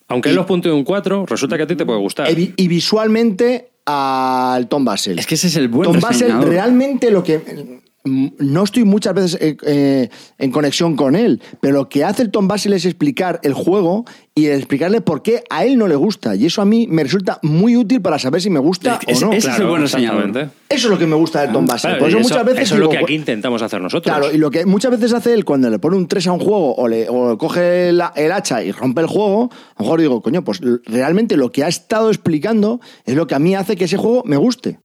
Aunque 0.08 0.28
él 0.28 0.36
los 0.36 0.46
punte 0.46 0.70
un 0.70 0.84
4, 0.84 1.26
resulta 1.26 1.56
que 1.56 1.64
a 1.64 1.66
ti 1.66 1.74
te 1.74 1.84
puede 1.84 1.98
gustar. 1.98 2.30
Y, 2.38 2.54
y 2.56 2.68
visualmente 2.68 3.70
al 3.86 4.68
Tom 4.68 4.84
Basel. 4.84 5.18
Es 5.18 5.26
que 5.26 5.36
ese 5.36 5.46
es 5.46 5.56
el 5.56 5.68
buen 5.68 5.90
Tom 5.90 6.00
Basel 6.00 6.42
realmente 6.42 7.10
lo 7.10 7.22
que 7.22 7.80
no 8.06 8.64
estoy 8.64 8.84
muchas 8.84 9.14
veces 9.14 9.38
eh, 9.40 9.56
eh, 9.66 10.08
en 10.38 10.50
conexión 10.50 10.96
con 10.96 11.14
él, 11.16 11.42
pero 11.60 11.74
lo 11.74 11.88
que 11.88 12.04
hace 12.04 12.22
el 12.22 12.30
Tom 12.30 12.48
Basel 12.48 12.72
es 12.72 12.84
explicar 12.84 13.40
el 13.42 13.52
juego 13.52 14.04
y 14.34 14.46
explicarle 14.46 15.00
por 15.00 15.22
qué 15.22 15.42
a 15.50 15.64
él 15.64 15.78
no 15.78 15.88
le 15.88 15.96
gusta. 15.96 16.34
Y 16.36 16.46
eso 16.46 16.60
a 16.62 16.64
mí 16.66 16.86
me 16.90 17.02
resulta 17.02 17.38
muy 17.42 17.76
útil 17.76 18.02
para 18.02 18.18
saber 18.18 18.40
si 18.42 18.50
me 18.50 18.58
gusta 18.60 18.98
o 19.06 19.20
no. 19.20 19.32
ese 19.32 19.48
es 19.50 19.58
el 19.58 19.66
buen 19.66 19.82
exactamente. 19.82 20.48
Eso 20.68 20.86
es 20.88 20.90
lo 20.90 20.98
que 20.98 21.06
me 21.06 21.16
gusta 21.16 21.42
del 21.42 21.52
Tom 21.52 21.66
Basel. 21.66 21.90
Claro, 21.92 21.98
Por 22.00 22.08
y 22.08 22.12
eso 22.12 22.18
eso, 22.20 22.28
muchas 22.28 22.44
veces 22.46 22.62
eso 22.64 22.74
es 22.74 22.80
lo 22.80 22.86
digo, 22.88 22.98
que 22.98 23.04
aquí 23.04 23.14
intentamos 23.14 23.62
hacer 23.62 23.80
nosotros. 23.80 24.14
Claro, 24.14 24.32
y 24.34 24.38
lo 24.38 24.50
que 24.50 24.66
muchas 24.66 24.90
veces 24.90 25.12
hace 25.12 25.32
él 25.32 25.44
cuando 25.44 25.70
le 25.70 25.78
pone 25.78 25.96
un 25.96 26.06
3 26.06 26.26
a 26.26 26.32
un 26.32 26.40
juego 26.40 26.74
o 26.74 26.86
le 26.88 27.06
o 27.08 27.38
coge 27.38 27.92
la- 27.92 28.12
el 28.16 28.30
hacha 28.32 28.62
y 28.62 28.72
rompe 28.72 29.00
el 29.00 29.06
juego, 29.06 29.50
a 29.76 29.82
lo 29.82 29.84
mejor 29.84 30.00
digo, 30.00 30.20
coño, 30.22 30.44
pues 30.44 30.60
realmente 30.84 31.36
lo 31.36 31.50
que 31.50 31.64
ha 31.64 31.68
estado 31.68 32.10
explicando 32.10 32.80
es 33.04 33.14
lo 33.14 33.26
que 33.26 33.34
a 33.34 33.38
mí 33.38 33.54
hace 33.54 33.76
que 33.76 33.84
ese 33.84 33.96
juego 33.96 34.22
me 34.26 34.36
guste. 34.36 34.80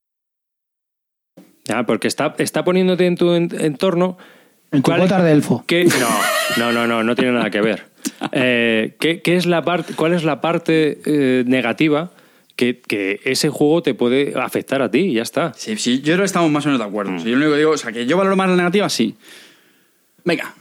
Ah, 1.70 1.86
porque 1.86 2.08
está, 2.08 2.36
está 2.38 2.64
poniéndote 2.64 3.06
en 3.06 3.16
tu 3.16 3.34
en- 3.34 3.50
entorno. 3.60 4.18
En 4.72 4.82
tu 4.82 4.90
cuál- 4.92 5.02
botas 5.02 5.24
de 5.24 5.32
elfo. 5.32 5.64
qué- 5.68 5.86
no, 5.86 5.92
no, 6.58 6.72
no, 6.72 6.88
no, 6.88 7.04
no 7.04 7.16
tiene 7.16 7.32
nada 7.34 7.50
que 7.50 7.62
ver. 7.62 7.90
Eh, 8.34 8.96
¿qué, 9.00 9.22
qué 9.22 9.36
es 9.36 9.46
la 9.48 9.64
parte, 9.64 9.94
¿Cuál 9.96 10.14
es 10.14 10.24
la 10.24 10.42
parte 10.42 11.00
eh, 11.06 11.44
negativa 11.48 12.12
que, 12.56 12.80
que 12.80 13.20
ese 13.26 13.50
juego 13.50 13.82
te 13.82 13.94
puede 13.96 14.34
afectar 14.40 14.82
a 14.84 14.90
ti? 14.92 15.00
Y 15.00 15.14
ya 15.16 15.24
está. 15.24 15.54
Sí, 15.56 15.76
sí, 15.78 15.98
yo 16.02 16.14
creo 16.14 16.20
que 16.20 16.26
estamos 16.26 16.52
más 16.52 16.66
o 16.66 16.70
menos 16.70 16.80
de 16.80 16.86
acuerdo. 16.88 17.18
Sea, 17.18 17.26
yo 17.28 17.32
lo 17.32 17.38
único 17.38 17.52
que 17.54 17.58
digo, 17.58 17.72
o 17.72 17.78
sea, 17.78 17.92
que 17.92 18.06
yo 18.06 18.18
valoro 18.18 18.36
más 18.36 18.48
la 18.50 18.56
negativa, 18.56 18.90
sí. 18.90 19.16
Venga. 20.24 20.54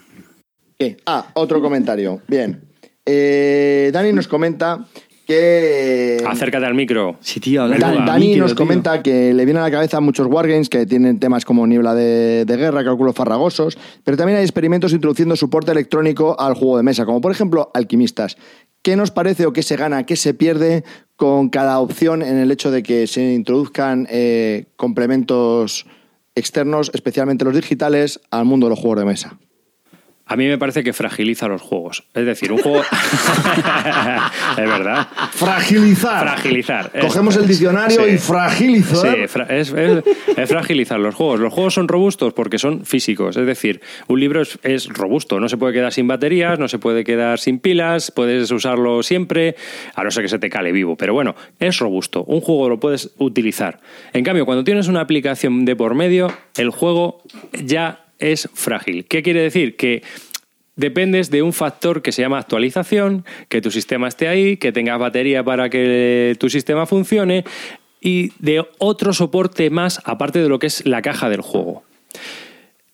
¿Qué? 0.78 0.96
Ah, 1.06 1.30
otro 1.34 1.60
comentario. 1.60 2.22
Bien. 2.28 2.62
Eh, 3.04 3.90
Dani 3.92 4.12
nos 4.14 4.26
comenta 4.28 4.86
que... 5.30 6.24
Acércate 6.26 6.66
al 6.66 6.74
micro. 6.74 7.16
Sí, 7.20 7.38
tío, 7.38 7.68
Dani 7.68 8.34
nos 8.34 8.54
comenta 8.54 9.00
que 9.00 9.32
le 9.32 9.44
viene 9.44 9.60
a 9.60 9.62
la 9.62 9.70
cabeza 9.70 10.00
muchos 10.00 10.26
wargames 10.26 10.68
que 10.68 10.86
tienen 10.86 11.20
temas 11.20 11.44
como 11.44 11.66
niebla 11.68 11.94
de, 11.94 12.44
de 12.44 12.56
guerra, 12.56 12.82
cálculos 12.82 13.14
farragosos, 13.14 13.78
pero 14.02 14.16
también 14.16 14.38
hay 14.38 14.44
experimentos 14.44 14.92
introduciendo 14.92 15.36
soporte 15.36 15.70
electrónico 15.70 16.34
al 16.40 16.54
juego 16.54 16.78
de 16.78 16.82
mesa, 16.82 17.06
como 17.06 17.20
por 17.20 17.30
ejemplo 17.30 17.70
Alquimistas. 17.74 18.36
¿Qué 18.82 18.96
nos 18.96 19.12
parece 19.12 19.46
o 19.46 19.52
qué 19.52 19.62
se 19.62 19.76
gana, 19.76 20.04
qué 20.04 20.16
se 20.16 20.34
pierde 20.34 20.82
con 21.14 21.48
cada 21.48 21.78
opción 21.78 22.22
en 22.22 22.38
el 22.38 22.50
hecho 22.50 22.72
de 22.72 22.82
que 22.82 23.06
se 23.06 23.34
introduzcan 23.34 24.08
eh, 24.10 24.64
complementos 24.76 25.86
externos, 26.34 26.90
especialmente 26.92 27.44
los 27.44 27.54
digitales, 27.54 28.20
al 28.30 28.46
mundo 28.46 28.66
de 28.66 28.70
los 28.70 28.80
juegos 28.80 28.98
de 28.98 29.04
mesa? 29.04 29.38
A 30.30 30.36
mí 30.36 30.46
me 30.46 30.56
parece 30.58 30.84
que 30.84 30.92
fragiliza 30.92 31.48
los 31.48 31.60
juegos. 31.60 32.04
Es 32.14 32.24
decir, 32.24 32.52
un 32.52 32.58
juego. 32.58 32.82
es 34.56 34.56
verdad. 34.56 35.08
Fragilizar. 35.32 36.20
Fragilizar. 36.22 36.90
Es- 36.94 37.04
Cogemos 37.06 37.36
el 37.36 37.46
diccionario 37.48 38.04
Sí. 38.04 38.10
y 38.14 38.18
fragilizar. 38.18 39.14
Sí, 39.16 39.26
fra- 39.26 39.44
es, 39.46 39.72
es- 39.72 40.04
es 40.36 40.48
fragilizar 40.48 41.00
los 41.00 41.14
juegos. 41.14 41.40
Los 41.40 41.52
juegos 41.52 41.74
son 41.74 41.88
robustos 41.88 42.32
porque 42.32 42.58
son 42.58 42.84
físicos. 42.86 43.36
Es 43.36 43.46
decir, 43.46 43.80
un 44.06 44.20
libro 44.20 44.40
es, 44.42 44.58
es 44.62 44.88
robusto. 44.88 45.40
No 45.40 45.48
se 45.48 45.56
puede 45.56 45.72
quedar 45.72 45.92
sin 45.92 46.06
baterías, 46.06 46.58
no 46.58 46.68
se 46.68 46.78
puede 46.78 47.04
quedar 47.04 47.38
sin 47.38 47.58
pilas, 47.58 48.10
puedes 48.10 48.50
usarlo 48.50 49.02
siempre, 49.02 49.56
a 49.94 50.04
no 50.04 50.10
ser 50.10 50.22
que 50.22 50.28
se 50.28 50.38
te 50.38 50.48
cale 50.48 50.72
vivo. 50.72 50.96
Pero 50.96 51.12
bueno, 51.12 51.34
es 51.58 51.78
robusto. 51.78 52.24
Un 52.24 52.40
juego 52.40 52.68
lo 52.68 52.78
puedes 52.80 53.10
utilizar. 53.18 53.80
En 54.12 54.24
cambio, 54.24 54.46
cuando 54.46 54.64
tienes 54.64 54.88
una 54.88 55.00
aplicación 55.00 55.64
de 55.64 55.74
por 55.76 55.94
medio, 55.94 56.32
el 56.56 56.70
juego 56.70 57.22
ya 57.64 58.04
es 58.20 58.48
frágil. 58.54 59.06
¿Qué 59.06 59.22
quiere 59.22 59.42
decir? 59.42 59.76
Que 59.76 60.02
dependes 60.76 61.30
de 61.30 61.42
un 61.42 61.52
factor 61.52 62.02
que 62.02 62.12
se 62.12 62.22
llama 62.22 62.38
actualización, 62.38 63.24
que 63.48 63.60
tu 63.60 63.70
sistema 63.70 64.08
esté 64.08 64.28
ahí, 64.28 64.56
que 64.56 64.72
tengas 64.72 64.98
batería 64.98 65.44
para 65.44 65.68
que 65.68 66.36
tu 66.38 66.48
sistema 66.48 66.86
funcione 66.86 67.44
y 68.00 68.32
de 68.38 68.64
otro 68.78 69.12
soporte 69.12 69.68
más 69.70 70.00
aparte 70.04 70.40
de 70.40 70.48
lo 70.48 70.58
que 70.58 70.68
es 70.68 70.86
la 70.86 71.02
caja 71.02 71.28
del 71.28 71.42
juego. 71.42 71.84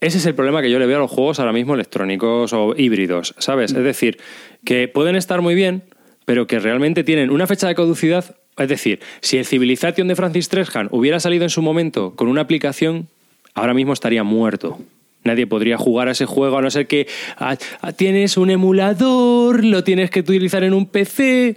Ese 0.00 0.18
es 0.18 0.26
el 0.26 0.34
problema 0.34 0.60
que 0.60 0.70
yo 0.70 0.78
le 0.78 0.86
veo 0.86 0.98
a 0.98 1.00
los 1.00 1.10
juegos 1.10 1.38
ahora 1.38 1.52
mismo 1.52 1.74
electrónicos 1.74 2.52
o 2.52 2.74
híbridos, 2.76 3.34
¿sabes? 3.38 3.72
Es 3.72 3.82
decir, 3.82 4.18
que 4.64 4.88
pueden 4.88 5.16
estar 5.16 5.40
muy 5.40 5.55
bien, 5.55 5.84
pero 6.26 6.46
que 6.46 6.58
realmente 6.58 7.02
tienen 7.02 7.30
una 7.30 7.46
fecha 7.46 7.68
de 7.68 7.74
caducidad. 7.74 8.36
Es 8.58 8.68
decir, 8.68 9.00
si 9.20 9.38
el 9.38 9.46
Civilization 9.46 10.08
de 10.08 10.16
Francis 10.16 10.48
Trejan 10.48 10.88
hubiera 10.90 11.20
salido 11.20 11.44
en 11.44 11.50
su 11.50 11.62
momento 11.62 12.14
con 12.14 12.28
una 12.28 12.42
aplicación, 12.42 13.08
ahora 13.55 13.74
mismo 13.74 13.92
estaría 13.92 14.22
muerto. 14.22 14.78
Nadie 15.26 15.46
podría 15.46 15.76
jugar 15.76 16.08
a 16.08 16.12
ese 16.12 16.26
juego 16.26 16.58
a 16.58 16.62
no 16.62 16.70
ser 16.70 16.86
que 16.86 17.06
ah, 17.38 17.56
ah, 17.80 17.92
tienes 17.92 18.36
un 18.36 18.50
emulador, 18.50 19.64
lo 19.64 19.84
tienes 19.84 20.10
que 20.10 20.20
utilizar 20.20 20.64
en 20.64 20.72
un 20.72 20.86
PC. 20.86 21.56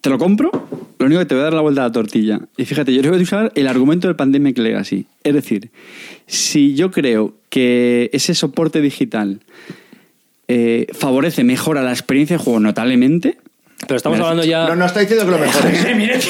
¿Te 0.00 0.10
lo 0.10 0.18
compro? 0.18 0.50
Lo 0.98 1.06
único 1.06 1.20
que 1.20 1.26
te 1.26 1.34
voy 1.34 1.42
a 1.42 1.44
dar 1.44 1.54
la 1.54 1.60
vuelta 1.60 1.82
a 1.82 1.88
la 1.88 1.92
tortilla. 1.92 2.40
Y 2.56 2.64
fíjate, 2.64 2.92
yo 2.94 3.02
que 3.02 3.10
voy 3.10 3.20
a 3.20 3.22
usar 3.22 3.52
el 3.54 3.66
argumento 3.68 4.08
del 4.08 4.16
Pandemic 4.16 4.58
Legacy. 4.58 5.06
Es 5.24 5.34
decir, 5.34 5.70
si 6.26 6.74
yo 6.74 6.90
creo 6.90 7.34
que 7.50 8.10
ese 8.12 8.34
soporte 8.34 8.80
digital 8.80 9.40
eh, 10.48 10.86
favorece, 10.92 11.44
mejora 11.44 11.82
la 11.82 11.92
experiencia 11.92 12.36
de 12.36 12.42
juego 12.42 12.60
notablemente. 12.60 13.36
Pero 13.86 13.96
estamos 13.96 14.20
hablando 14.20 14.44
ya. 14.44 14.66
No, 14.68 14.76
no 14.76 14.86
está 14.86 15.00
diciendo 15.00 15.24
que 15.24 15.30
lo 15.32 15.38
mejor 15.38 15.66
es. 15.66 16.28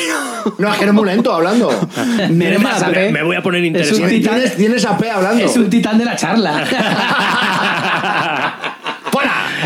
No, 0.58 0.72
es 0.72 0.78
que 0.78 0.84
eres 0.84 0.94
muy 0.94 1.04
lento 1.06 1.32
hablando. 1.32 1.68
Pena. 2.16 3.10
Me 3.10 3.22
voy 3.22 3.36
a 3.36 3.42
poner 3.42 3.60
Es 3.60 3.66
interesante. 3.66 4.02
un 4.02 4.08
titán. 4.08 4.34
Tienes, 4.34 4.56
tienes 4.56 4.84
AP 4.86 5.04
hablando. 5.12 5.44
Es 5.44 5.56
un 5.56 5.68
titán 5.68 5.98
de 5.98 6.04
la 6.04 6.16
charla. 6.16 6.64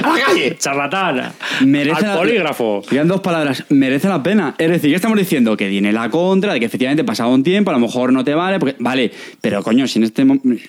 ¡Fuera! 0.05 0.27
¡A 0.27 0.29
la 0.29 0.35
calle! 0.35 0.57
Charlatán. 0.59 1.33
Merece 1.67 1.97
Al 2.07 2.13
la- 2.13 2.17
polígrafo. 2.19 2.83
Digan 2.91 3.09
dos 3.09 3.21
palabras, 3.21 3.65
merece 3.71 4.09
la 4.09 4.23
pena. 4.23 4.55
Es 4.59 4.71
decir, 4.71 4.91
¿qué 4.91 4.97
estamos 4.97 5.19
diciendo? 5.19 5.57
Que 5.57 5.69
tiene 5.69 5.93
la 5.93 6.11
contra, 6.11 6.53
de 6.53 6.61
que 6.61 6.67
efectivamente 6.67 7.05
pasado 7.05 7.31
un 7.31 7.43
tiempo, 7.43 7.71
a 7.71 7.75
lo 7.75 7.81
mejor 7.81 8.13
no 8.13 8.25
te 8.25 8.35
vale, 8.35 8.59
porque 8.59 8.77
vale, 8.79 9.11
pero 9.41 9.63
coño, 9.63 9.87
si 9.89 9.99
en 9.99 10.05
este, 10.05 10.27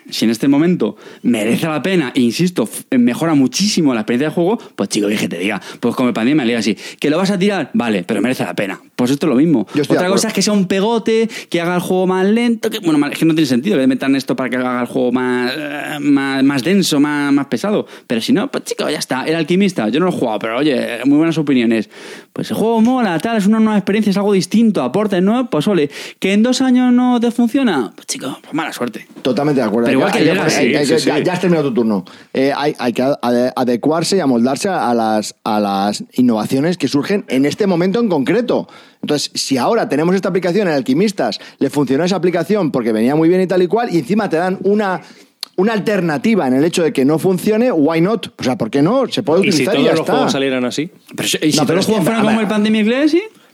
si 0.09 0.25
en 0.25 0.31
este 0.31 0.47
momento 0.47 0.97
merece 1.23 1.67
la 1.67 1.81
pena, 1.81 2.11
e 2.15 2.21
insisto, 2.21 2.67
mejora 2.91 3.33
muchísimo 3.35 3.93
la 3.93 4.01
experiencia 4.01 4.29
de 4.29 4.33
juego, 4.35 4.57
pues 4.75 4.89
chico, 4.89 5.07
que 5.07 5.27
te 5.27 5.37
diga, 5.37 5.61
pues 5.79 5.95
como 5.95 6.09
el 6.09 6.13
pandemia 6.13 6.45
le 6.45 6.55
así, 6.55 6.77
que 6.99 7.09
lo 7.09 7.17
vas 7.17 7.31
a 7.31 7.39
tirar, 7.39 7.69
vale, 7.73 8.03
pero 8.03 8.21
merece 8.21 8.43
la 8.43 8.53
pena. 8.53 8.79
Pues 8.95 9.11
esto 9.11 9.25
es 9.25 9.29
lo 9.29 9.35
mismo. 9.35 9.67
Otra 9.89 10.07
cosa 10.07 10.29
es 10.29 10.33
que 10.33 10.41
sea 10.41 10.53
un 10.53 10.67
pegote, 10.67 11.29
que 11.49 11.59
haga 11.59 11.75
el 11.75 11.81
juego 11.81 12.07
más 12.07 12.25
lento, 12.25 12.69
que 12.69 12.79
bueno, 12.79 13.05
es 13.07 13.17
que 13.19 13.25
no 13.25 13.33
tiene 13.35 13.45
sentido 13.45 13.77
que 13.77 13.87
metan 13.87 14.15
esto 14.15 14.35
para 14.37 14.49
que 14.49 14.55
haga 14.55 14.79
el 14.81 14.87
juego 14.87 15.11
más, 15.11 15.51
eh, 15.55 15.97
más, 15.99 16.43
más 16.43 16.63
denso, 16.63 16.99
más, 17.01 17.33
más 17.33 17.47
pesado. 17.47 17.85
Pero 18.07 18.21
si 18.21 18.31
no, 18.31 18.49
pues 18.49 18.63
chico, 18.63 18.89
ya 18.89 18.99
está. 18.99 19.25
El 19.25 19.35
alquimista, 19.35 19.89
yo 19.89 19.99
no 19.99 20.05
lo 20.05 20.11
he 20.13 20.15
jugado, 20.17 20.39
pero 20.39 20.57
oye, 20.57 20.99
muy 21.05 21.17
buenas 21.17 21.37
opiniones. 21.37 21.89
Pues 22.31 22.49
el 22.51 22.57
juego 22.57 22.79
mola, 22.81 23.19
tal, 23.19 23.35
es 23.37 23.45
una 23.47 23.59
nueva 23.59 23.77
experiencia, 23.77 24.11
es 24.11 24.17
algo 24.17 24.31
distinto, 24.33 24.81
aporte 24.81 25.19
nuevo, 25.21 25.49
pues 25.49 25.67
ole. 25.67 25.89
Que 26.19 26.31
en 26.33 26.43
dos 26.43 26.61
años 26.61 26.93
no 26.93 27.19
te 27.19 27.31
funciona, 27.31 27.91
pues 27.95 28.07
chico, 28.07 28.37
pues 28.41 28.53
mala 28.53 28.71
suerte. 28.71 29.07
Totalmente 29.21 29.59
de 29.61 29.67
acuerdo. 29.67 29.87
Pero 29.87 29.99
igual 29.99 30.11
que 30.13 30.21
Legacy, 30.21 30.55
hay- 30.67 30.75
hay 30.75 30.85
sí, 30.85 30.93
que- 30.93 30.99
sí. 30.99 31.07
ya, 31.07 31.19
ya 31.19 31.33
has 31.33 31.41
terminado 31.41 31.67
tu 31.69 31.73
turno. 31.75 32.05
Eh, 32.33 32.53
hay, 32.55 32.73
hay 32.79 32.93
que 32.93 33.03
ade- 33.03 33.51
adecuarse 33.55 34.15
y 34.17 34.19
amoldarse 34.21 34.69
a 34.69 34.93
las, 34.93 35.35
a 35.43 35.59
las 35.59 36.03
innovaciones 36.13 36.77
que 36.77 36.87
surgen 36.87 37.25
en 37.27 37.45
este 37.45 37.67
momento 37.67 37.99
en 37.99 38.07
concreto. 38.09 38.67
Entonces, 39.05 39.29
si 39.35 39.57
ahora 39.57 39.87
tenemos 39.87 40.15
esta 40.15 40.29
aplicación 40.29 40.67
en 40.67 40.73
Alquimistas, 40.73 41.39
le 41.59 41.69
funcionó 41.69 42.03
esa 42.03 42.15
aplicación 42.15 42.71
porque 42.71 42.91
venía 42.91 43.15
muy 43.15 43.29
bien 43.29 43.39
y 43.41 43.45
tal 43.47 43.61
y 43.61 43.67
cual, 43.67 43.93
y 43.93 43.99
encima 43.99 44.27
te 44.29 44.37
dan 44.37 44.57
una, 44.63 44.99
una 45.57 45.73
alternativa 45.73 46.47
en 46.47 46.55
el 46.55 46.65
hecho 46.65 46.81
de 46.81 46.91
que 46.91 47.05
no 47.05 47.19
funcione, 47.19 47.71
why 47.71 48.01
not? 48.01 48.33
O 48.39 48.43
sea, 48.43 48.57
¿por 48.57 48.71
qué 48.71 48.81
no? 48.81 49.07
Se 49.07 49.21
puede 49.21 49.41
Y 49.47 49.51
si 49.51 49.63
utilizar 49.63 49.75
y, 49.75 49.77
todos 49.77 49.85
ya 49.85 49.91
los 49.91 49.99
está. 50.01 50.13
juegos 50.13 50.31
salieran 50.31 50.65
así. 50.65 50.89
Pero 51.15 51.29
si, 51.29 51.37
y 51.41 51.51
si 51.51 51.57
No, 51.57 51.65
todos 51.65 51.67
pero 51.67 51.75
los 51.77 51.85
juegos 51.85 52.03
fueran 52.03 52.25
como 52.25 52.41
el 52.41 52.47
Pandemic 52.47 52.85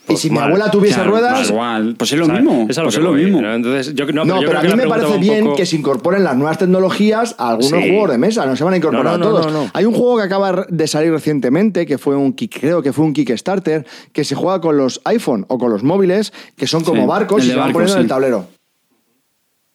Y 0.10 0.18
si 0.18 0.30
mi 0.30 0.40
abuela 0.40 0.70
tuviese 0.72 0.96
claro, 0.96 1.12
ruedas, 1.12 1.38
pues 1.38 1.50
igual, 1.52 1.96
pues 1.98 2.12
es 2.12 2.20
lo 2.20 2.26
¿sabes? 2.26 2.42
mismo. 2.42 2.66
Es 2.68 2.76
lo 2.78 2.84
pues 2.84 2.96
es 2.98 3.02
lo 3.04 3.12
mismo. 3.14 3.42
¿no? 3.42 3.54
Entonces, 3.54 3.94
yo, 3.94 4.06
no, 4.08 4.26
No, 4.26 4.42
yo 4.42 4.48
pero 4.48 4.60
creo 4.60 4.74
a 4.74 4.76
mí 4.76 4.82
me 4.84 4.90
parece 4.90 5.18
bien 5.20 5.44
poco- 5.46 5.56
que 5.58 5.66
se 5.66 5.76
incorporen 5.78 6.24
las 6.24 6.36
nuevas 6.36 6.58
tecnologías 6.58 7.36
a 7.38 7.52
algunos 7.52 7.82
Sí. 7.82 7.90
juegos 7.90 8.10
de 8.12 8.18
mesa, 8.18 8.46
no 8.46 8.56
se 8.56 8.64
van 8.64 8.74
a 8.74 8.78
incorporar 8.78 9.06
No, 9.06 9.12
no, 9.18 9.26
a 9.26 9.30
no, 9.30 9.30
todos. 9.40 9.54
no, 9.54 9.64
no. 9.66 9.72
Hay 9.74 9.86
un 9.86 9.94
juego 9.94 10.18
que 10.18 10.24
acaba 10.24 10.66
de 10.68 10.88
salir 10.88 11.12
recientemente, 11.12 11.86
que 11.86 11.98
fue 11.98 12.16
un 12.16 12.34
creo 12.34 12.82
que 12.82 12.92
fue 12.92 13.06
un 13.06 13.14
Kickstarter, 13.14 13.86
que 14.12 14.24
se 14.26 14.36
juega 14.36 14.60
con 14.60 14.76
los 14.76 15.00
iPhone 15.06 15.46
o 15.48 15.58
con 15.58 15.72
los 15.72 15.84
móviles, 15.84 16.34
que 16.58 16.68
son 16.68 16.84
como 16.84 17.04
Sí, 17.04 17.08
barcos 17.08 17.46
y 17.46 17.50
se 17.50 17.56
van 17.56 17.72
poniendo 17.72 17.96
en 17.96 18.02
el 18.02 18.08
tablero. 18.08 18.48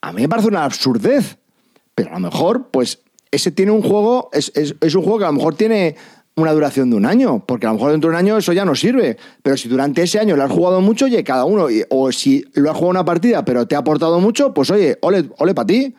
A 0.03 0.13
mí 0.13 0.23
me 0.23 0.29
parece 0.29 0.49
una 0.49 0.65
absurdez, 0.65 1.39
pero 1.95 2.11
a 2.11 2.15
lo 2.15 2.21
mejor, 2.21 2.69
pues, 2.71 3.01
ese 3.31 3.51
tiene 3.53 3.73
un 3.73 3.83
juego, 3.83 4.29
es, 4.33 4.53
es- 4.55 4.75
es 4.81 4.95
un 4.95 5.03
juego 5.03 5.19
que 5.19 5.25
a 5.25 5.29
lo 5.29 5.35
mejor 5.35 5.55
tiene 5.55 5.97
una 6.37 6.53
duración 6.53 6.91
de 6.91 6.97
un 6.97 7.07
año, 7.07 7.43
porque 7.47 7.67
a 7.67 7.71
lo 7.71 7.75
mejor 7.77 7.93
dentro 7.93 8.11
de 8.11 8.15
un 8.17 8.19
año 8.19 8.37
eso 8.37 8.53
ya 8.53 8.65
no 8.65 8.75
sirve. 8.75 9.17
Pero 9.43 9.57
si 9.57 9.69
durante 9.69 10.03
ese 10.03 10.19
año 10.21 10.37
lo 10.37 10.45
has 10.45 10.51
jugado 10.51 10.81
mucho, 10.83 11.07
oye, 11.07 11.25
cada 11.25 11.45
uno, 11.45 11.67
o 11.89 12.13
si 12.13 12.45
lo 12.55 12.71
has 12.71 12.77
jugado 12.77 12.91
una 12.91 13.05
partida, 13.05 13.45
pero 13.45 13.67
te 13.67 13.75
ha 13.75 13.79
aportado 13.79 14.21
mucho, 14.21 14.53
pues 14.53 14.71
oye, 14.71 14.99
ole, 15.01 15.31
ole 15.39 15.55
para 15.55 15.67
ti. 15.67 15.95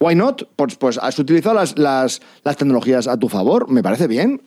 Why 0.00 0.14
not? 0.14 0.42
Pues, 0.56 0.76
pues 0.76 0.98
has 0.98 1.18
utilizado 1.18 1.54
las, 1.54 1.78
las, 1.78 2.20
las 2.42 2.56
tecnologías 2.58 3.06
a 3.08 3.16
tu 3.18 3.28
favor, 3.30 3.70
me 3.70 3.82
parece 3.82 4.06
bien. 4.06 4.42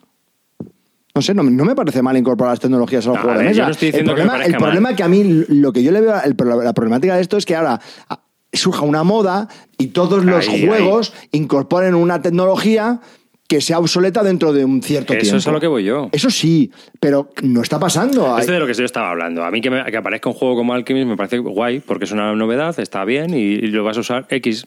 No 1.14 1.22
sé, 1.22 1.34
no, 1.34 1.42
no 1.42 1.64
me 1.64 1.74
parece 1.74 2.00
mal 2.00 2.16
incorporar 2.16 2.52
las 2.52 2.60
tecnologías 2.60 3.04
a 3.06 3.08
los 3.08 3.16
No, 3.16 3.22
juegos 3.24 3.38
a 3.40 3.42
de 3.42 3.48
mesa. 3.48 3.58
yo 3.58 3.64
no 3.64 3.70
estoy 3.72 3.88
el 3.88 3.92
diciendo 3.92 4.12
que 4.14 4.20
problema, 4.20 4.32
parezca 4.34 4.56
el 4.56 4.62
problema 4.62 4.88
mal. 4.90 4.96
que 4.96 5.02
a 5.02 5.08
mí 5.08 5.24
lo 5.48 5.72
que 5.72 5.82
yo 5.82 5.90
le 5.90 6.00
veo, 6.00 6.14
el 6.22 6.36
la 6.64 6.72
problemática 6.74 7.16
de 7.16 7.22
esto 7.22 7.36
es 7.36 7.44
que 7.44 7.56
ahora 7.56 7.80
ah, 8.08 8.20
surja 8.52 8.82
una 8.82 9.02
moda 9.02 9.48
y 9.78 9.88
todos 9.88 10.24
los 10.24 10.46
Ahí, 10.48 10.64
juegos 10.68 11.12
incorporen 11.32 11.96
una 11.96 12.22
tecnología 12.22 13.00
que 13.48 13.60
sea 13.62 13.78
obsoleta 13.78 14.22
dentro 14.22 14.52
de 14.52 14.64
un 14.64 14.82
cierto 14.82 15.14
Eso 15.14 15.22
tiempo. 15.22 15.38
es 15.38 15.46
a 15.48 15.52
lo 15.52 15.60
que 15.60 15.66
voy 15.66 15.82
yo. 15.82 16.10
Eso 16.12 16.28
sí, 16.30 16.70
pero 17.00 17.30
no 17.42 17.62
está 17.62 17.80
pasando. 17.80 18.34
Hay- 18.34 18.40
Esto 18.42 18.52
de 18.52 18.60
lo 18.60 18.66
que 18.66 18.74
yo 18.74 18.84
estaba 18.84 19.10
hablando. 19.10 19.42
A 19.42 19.50
mí 19.50 19.60
que, 19.62 19.70
me- 19.70 19.84
que 19.86 19.96
aparezca 19.96 20.28
un 20.28 20.34
juego 20.34 20.54
como 20.54 20.74
Alchemist 20.74 21.06
me 21.08 21.16
parece 21.16 21.38
guay, 21.38 21.80
porque 21.80 22.04
es 22.04 22.12
una 22.12 22.34
novedad, 22.34 22.78
está 22.78 23.04
bien 23.06 23.32
y, 23.32 23.38
y 23.54 23.66
lo 23.68 23.84
vas 23.84 23.96
a 23.96 24.00
usar 24.00 24.26
X. 24.28 24.66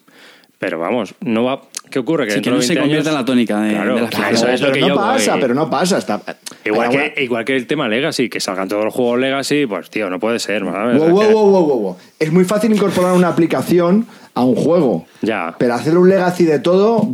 Pero 0.57 0.79
vamos, 0.79 1.15
no 1.21 1.43
va. 1.43 1.61
¿Qué 1.89 1.99
ocurre? 1.99 2.25
Que 2.25 2.33
Sí, 2.33 2.41
que 2.41 2.49
no 2.51 2.57
de 2.57 2.61
se 2.61 2.69
20 2.69 2.81
convierta 2.81 3.09
en 3.09 3.15
la 3.15 3.25
tónica 3.25 3.59
de, 3.61 3.71
Claro, 3.73 3.95
de 3.95 4.01
la 4.01 4.07
claro, 4.09 4.27
fiesta. 4.27 4.53
eso 4.53 4.53
es 4.53 4.61
lo 4.61 4.67
pero 4.67 4.73
que 4.75 4.81
no 4.81 4.87
yo 4.89 4.95
pasa, 4.95 5.31
voy. 5.33 5.41
pero 5.41 5.53
no 5.55 5.69
pasa. 5.69 5.97
Está... 5.97 6.21
Igual 6.65 6.89
que, 6.89 7.23
igual 7.23 7.45
que 7.45 7.55
el 7.55 7.67
tema 7.67 7.87
Legacy, 7.87 8.29
que 8.29 8.39
salgan 8.39 8.67
todos 8.69 8.85
los 8.85 8.93
juegos 8.93 9.19
Legacy, 9.19 9.65
pues 9.65 9.89
tío, 9.89 10.09
no 10.09 10.19
puede 10.19 10.39
ser. 10.39 10.63
¿sabes? 10.63 10.97
Wow, 10.99 11.09
wow, 11.09 11.23
wow, 11.31 11.49
wow, 11.49 11.65
wow, 11.67 11.79
wow. 11.79 11.97
Es 12.19 12.31
muy 12.31 12.45
fácil 12.45 12.71
incorporar 12.71 13.13
una 13.13 13.27
aplicación 13.27 14.05
a 14.35 14.43
un 14.43 14.55
juego. 14.55 15.05
Ya. 15.21 15.55
Pero 15.57 15.73
hacer 15.73 15.97
un 15.97 16.07
legacy 16.09 16.45
de 16.45 16.59
todo. 16.59 17.09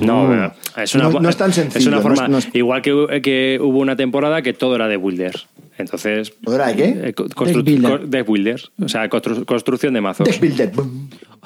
No, 0.00 0.26
pero 0.28 0.52
es 0.76 0.94
una, 0.94 1.08
no, 1.10 1.20
no 1.20 1.28
es 1.28 1.36
tan 1.36 1.52
sencillo. 1.52 1.78
Es 1.80 1.86
una 1.86 1.96
no 1.96 2.02
forma. 2.02 2.28
no 2.28 2.38
es- 2.38 2.48
Igual 2.54 2.82
que, 2.82 3.20
que 3.22 3.58
hubo 3.60 3.78
una 3.78 3.96
temporada 3.96 4.42
que 4.42 4.52
todo 4.52 4.74
era 4.76 4.88
de 4.88 4.96
builders. 4.96 5.46
Entonces. 5.78 6.32
¿Todo 6.44 6.54
era 6.56 6.68
de 6.68 6.76
qué? 6.76 6.84
eh, 7.08 7.12
co- 7.14 7.26
constru- 7.28 8.24
builder. 8.24 8.60
O 8.82 8.88
sea, 8.88 9.08
constru- 9.08 9.44
construcción 9.44 9.94
de 9.94 10.00
mazos. 10.00 10.28
Builder. 10.40 10.72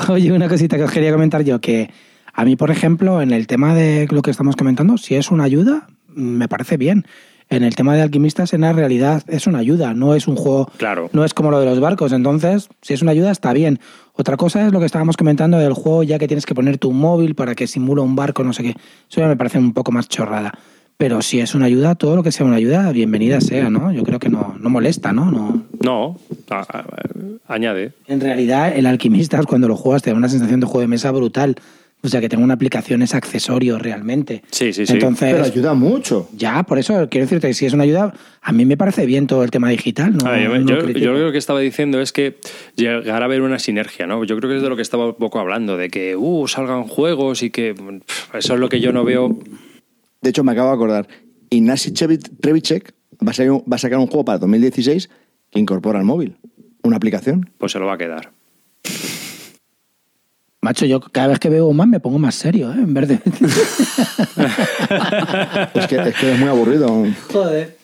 Oye, 0.09 0.33
una 0.33 0.49
cosita 0.49 0.77
que 0.77 0.85
os 0.85 0.91
quería 0.91 1.13
comentar 1.13 1.43
yo, 1.45 1.61
que 1.61 1.91
a 2.33 2.45
mí, 2.45 2.57
por 2.57 2.71
ejemplo, 2.71 3.23
en 3.23 3.31
el 3.33 3.47
tema 3.47 3.75
de 3.75 4.07
lo 4.11 4.23
que 4.23 4.31
estamos 4.31 4.57
comentando, 4.57 4.99
si 4.99 5.15
es 5.15 5.31
una 5.31 5.45
ayuda, 5.45 5.87
me 6.15 6.49
parece 6.49 6.77
bien. 6.77 7.07
En 7.49 7.63
el 7.63 7.77
tema 7.77 7.95
de 7.95 8.03
alquimistas, 8.03 8.53
en 8.55 8.63
la 8.63 8.73
realidad 8.73 9.23
es 9.29 9.47
una 9.47 9.59
ayuda, 9.59 9.95
no 9.95 10.15
es 10.17 10.27
un 10.27 10.35
juego, 10.35 10.69
Claro. 10.79 11.09
no 11.13 11.25
es 11.25 11.33
como 11.33 11.53
lo 11.53 11.61
de 11.61 11.67
los 11.67 11.79
barcos. 11.79 12.13
Entonces, 12.13 12.69
si 12.83 12.93
es 12.93 13.03
una 13.03 13.13
ayuda, 13.13 13.31
está 13.31 13.53
bien. 13.53 13.79
Otra 14.15 14.37
cosa 14.37 14.67
es 14.67 14.73
lo 14.73 14.81
que 14.81 14.87
estábamos 14.87 15.17
comentando 15.17 15.57
del 15.59 15.73
juego, 15.73 16.03
ya 16.03 16.19
que 16.19 16.27
tienes 16.27 16.45
que 16.45 16.55
poner 16.57 16.79
tu 16.79 16.91
móvil 16.93 17.37
para 17.37 17.55
que 17.55 17.69
simula 17.69 18.03
un 18.03 18.17
barco, 18.17 18.43
no 18.43 18.53
sé 18.53 18.65
qué. 18.65 18.71
Eso 18.71 19.21
ya 19.21 19.29
me 19.29 19.37
parece 19.37 19.59
un 19.59 19.73
poco 19.75 19.93
más 19.93 20.09
chorrada. 20.09 20.53
Pero 20.97 21.21
si 21.23 21.39
es 21.41 21.55
una 21.55 21.67
ayuda, 21.67 21.95
todo 21.95 22.17
lo 22.17 22.23
que 22.25 22.33
sea 22.33 22.47
una 22.47 22.57
ayuda, 22.57 22.91
bienvenida 22.91 23.41
sea, 23.41 23.69
¿no? 23.71 23.93
Yo 23.93 24.03
creo 24.03 24.19
que 24.19 24.31
no, 24.31 24.57
no 24.59 24.71
molesta, 24.71 25.13
¿no? 25.13 25.31
no 25.31 25.63
No, 25.85 26.19
a- 26.51 26.61
a- 26.63 26.85
añade. 27.55 27.93
en 28.09 28.21
realidad, 28.21 28.75
el 28.75 28.87
alquimista, 28.87 29.41
cuando 29.45 29.69
lo 29.69 29.77
juegas, 29.77 30.03
te 30.03 30.11
da 30.11 30.17
una 30.17 30.29
sensación 30.31 30.59
de 30.59 30.67
juego 30.67 30.81
de 30.81 30.87
mesa 30.89 31.11
brutal. 31.13 31.55
O 32.03 32.09
sea, 32.09 32.21
que 32.21 32.29
tenga 32.29 32.45
una 32.45 32.55
aplicación 32.55 33.03
es 33.03 33.15
accesorio 33.15 33.79
realmente. 33.79 34.43
Sí, 34.53 34.73
sí, 34.73 34.87
sí. 34.87 34.93
Entonces, 34.93 35.33
Pero 35.33 35.45
ayuda 35.45 35.75
mucho. 35.75 36.29
ya, 36.37 36.63
por 36.63 36.79
eso 36.79 37.09
quiero 37.11 37.25
decirte 37.27 37.49
que 37.49 37.55
si 37.55 37.67
es 37.67 37.73
una 37.73 37.83
ayuda, 37.83 38.15
a 38.43 38.53
mí 38.53 38.65
me 38.65 38.77
parece 38.77 39.07
bien 39.07 39.27
todo 39.27 39.43
el 39.43 39.51
tema 39.51 39.69
digital. 39.71 40.17
No, 40.17 40.31
ver, 40.31 40.43
yo, 40.65 40.83
no 40.83 40.91
yo- 40.91 41.13
lo 41.15 41.33
que 41.33 41.39
estaba 41.39 41.59
diciendo 41.59 42.01
es 42.01 42.13
que 42.13 42.37
llegar 42.77 43.23
a 43.23 43.25
haber 43.25 43.41
una 43.43 43.59
sinergia, 43.59 44.07
¿no? 44.07 44.23
Yo 44.25 44.37
creo 44.37 44.49
que 44.51 44.57
es 44.59 44.63
de 44.63 44.69
lo 44.69 44.77
que 44.77 44.83
estaba 44.83 45.07
un 45.07 45.15
poco 45.15 45.41
hablando, 45.41 45.77
de 45.77 45.89
que 45.89 46.15
uh, 46.15 46.47
salgan 46.47 46.85
juegos 46.85 47.43
y 47.43 47.51
que 47.51 47.75
pff, 47.75 48.35
eso 48.37 48.55
es 48.55 48.61
lo 48.61 48.69
que 48.69 48.79
yo 48.81 48.93
no 48.93 49.03
veo. 49.03 49.37
De 50.23 50.31
hecho, 50.31 50.45
me 50.45 50.53
acabo 50.53 50.69
de 50.69 50.75
acordar. 50.75 51.09
Ignacy 51.51 51.91
Chevit- 51.91 52.31
Trevicek 52.41 52.93
va 53.27 53.31
a, 53.31 53.35
sacar 53.35 53.51
un, 53.51 53.65
va 53.71 53.77
a 53.77 53.79
sacar 53.79 53.99
un 53.99 54.07
juego 54.07 54.25
para 54.25 54.39
2016 54.39 55.09
que 55.51 55.59
incorpora 55.59 55.99
al 55.99 56.05
móvil. 56.05 56.37
Una 56.83 56.97
aplicación. 56.99 57.51
Pues 57.59 57.73
se 57.73 57.79
lo 57.81 57.87
va 57.87 57.95
a 57.95 57.99
quedar. 57.99 58.31
Macho, 60.67 60.85
yo 60.85 60.99
cada 60.99 61.29
vez 61.29 61.39
que 61.39 61.49
veo 61.49 61.73
más 61.73 61.87
me 61.87 62.01
pongo 62.01 62.19
más 62.19 62.35
serio, 62.35 62.73
¿eh? 62.73 62.79
En 62.79 62.93
vez 62.93 63.07
de... 63.07 63.15
Es 65.75 65.87
que 65.87 65.97
es, 65.97 66.15
que 66.17 66.33
es 66.33 66.41
muy 66.41 66.49
aburrido. 66.49 67.05
Joder. 67.33 67.77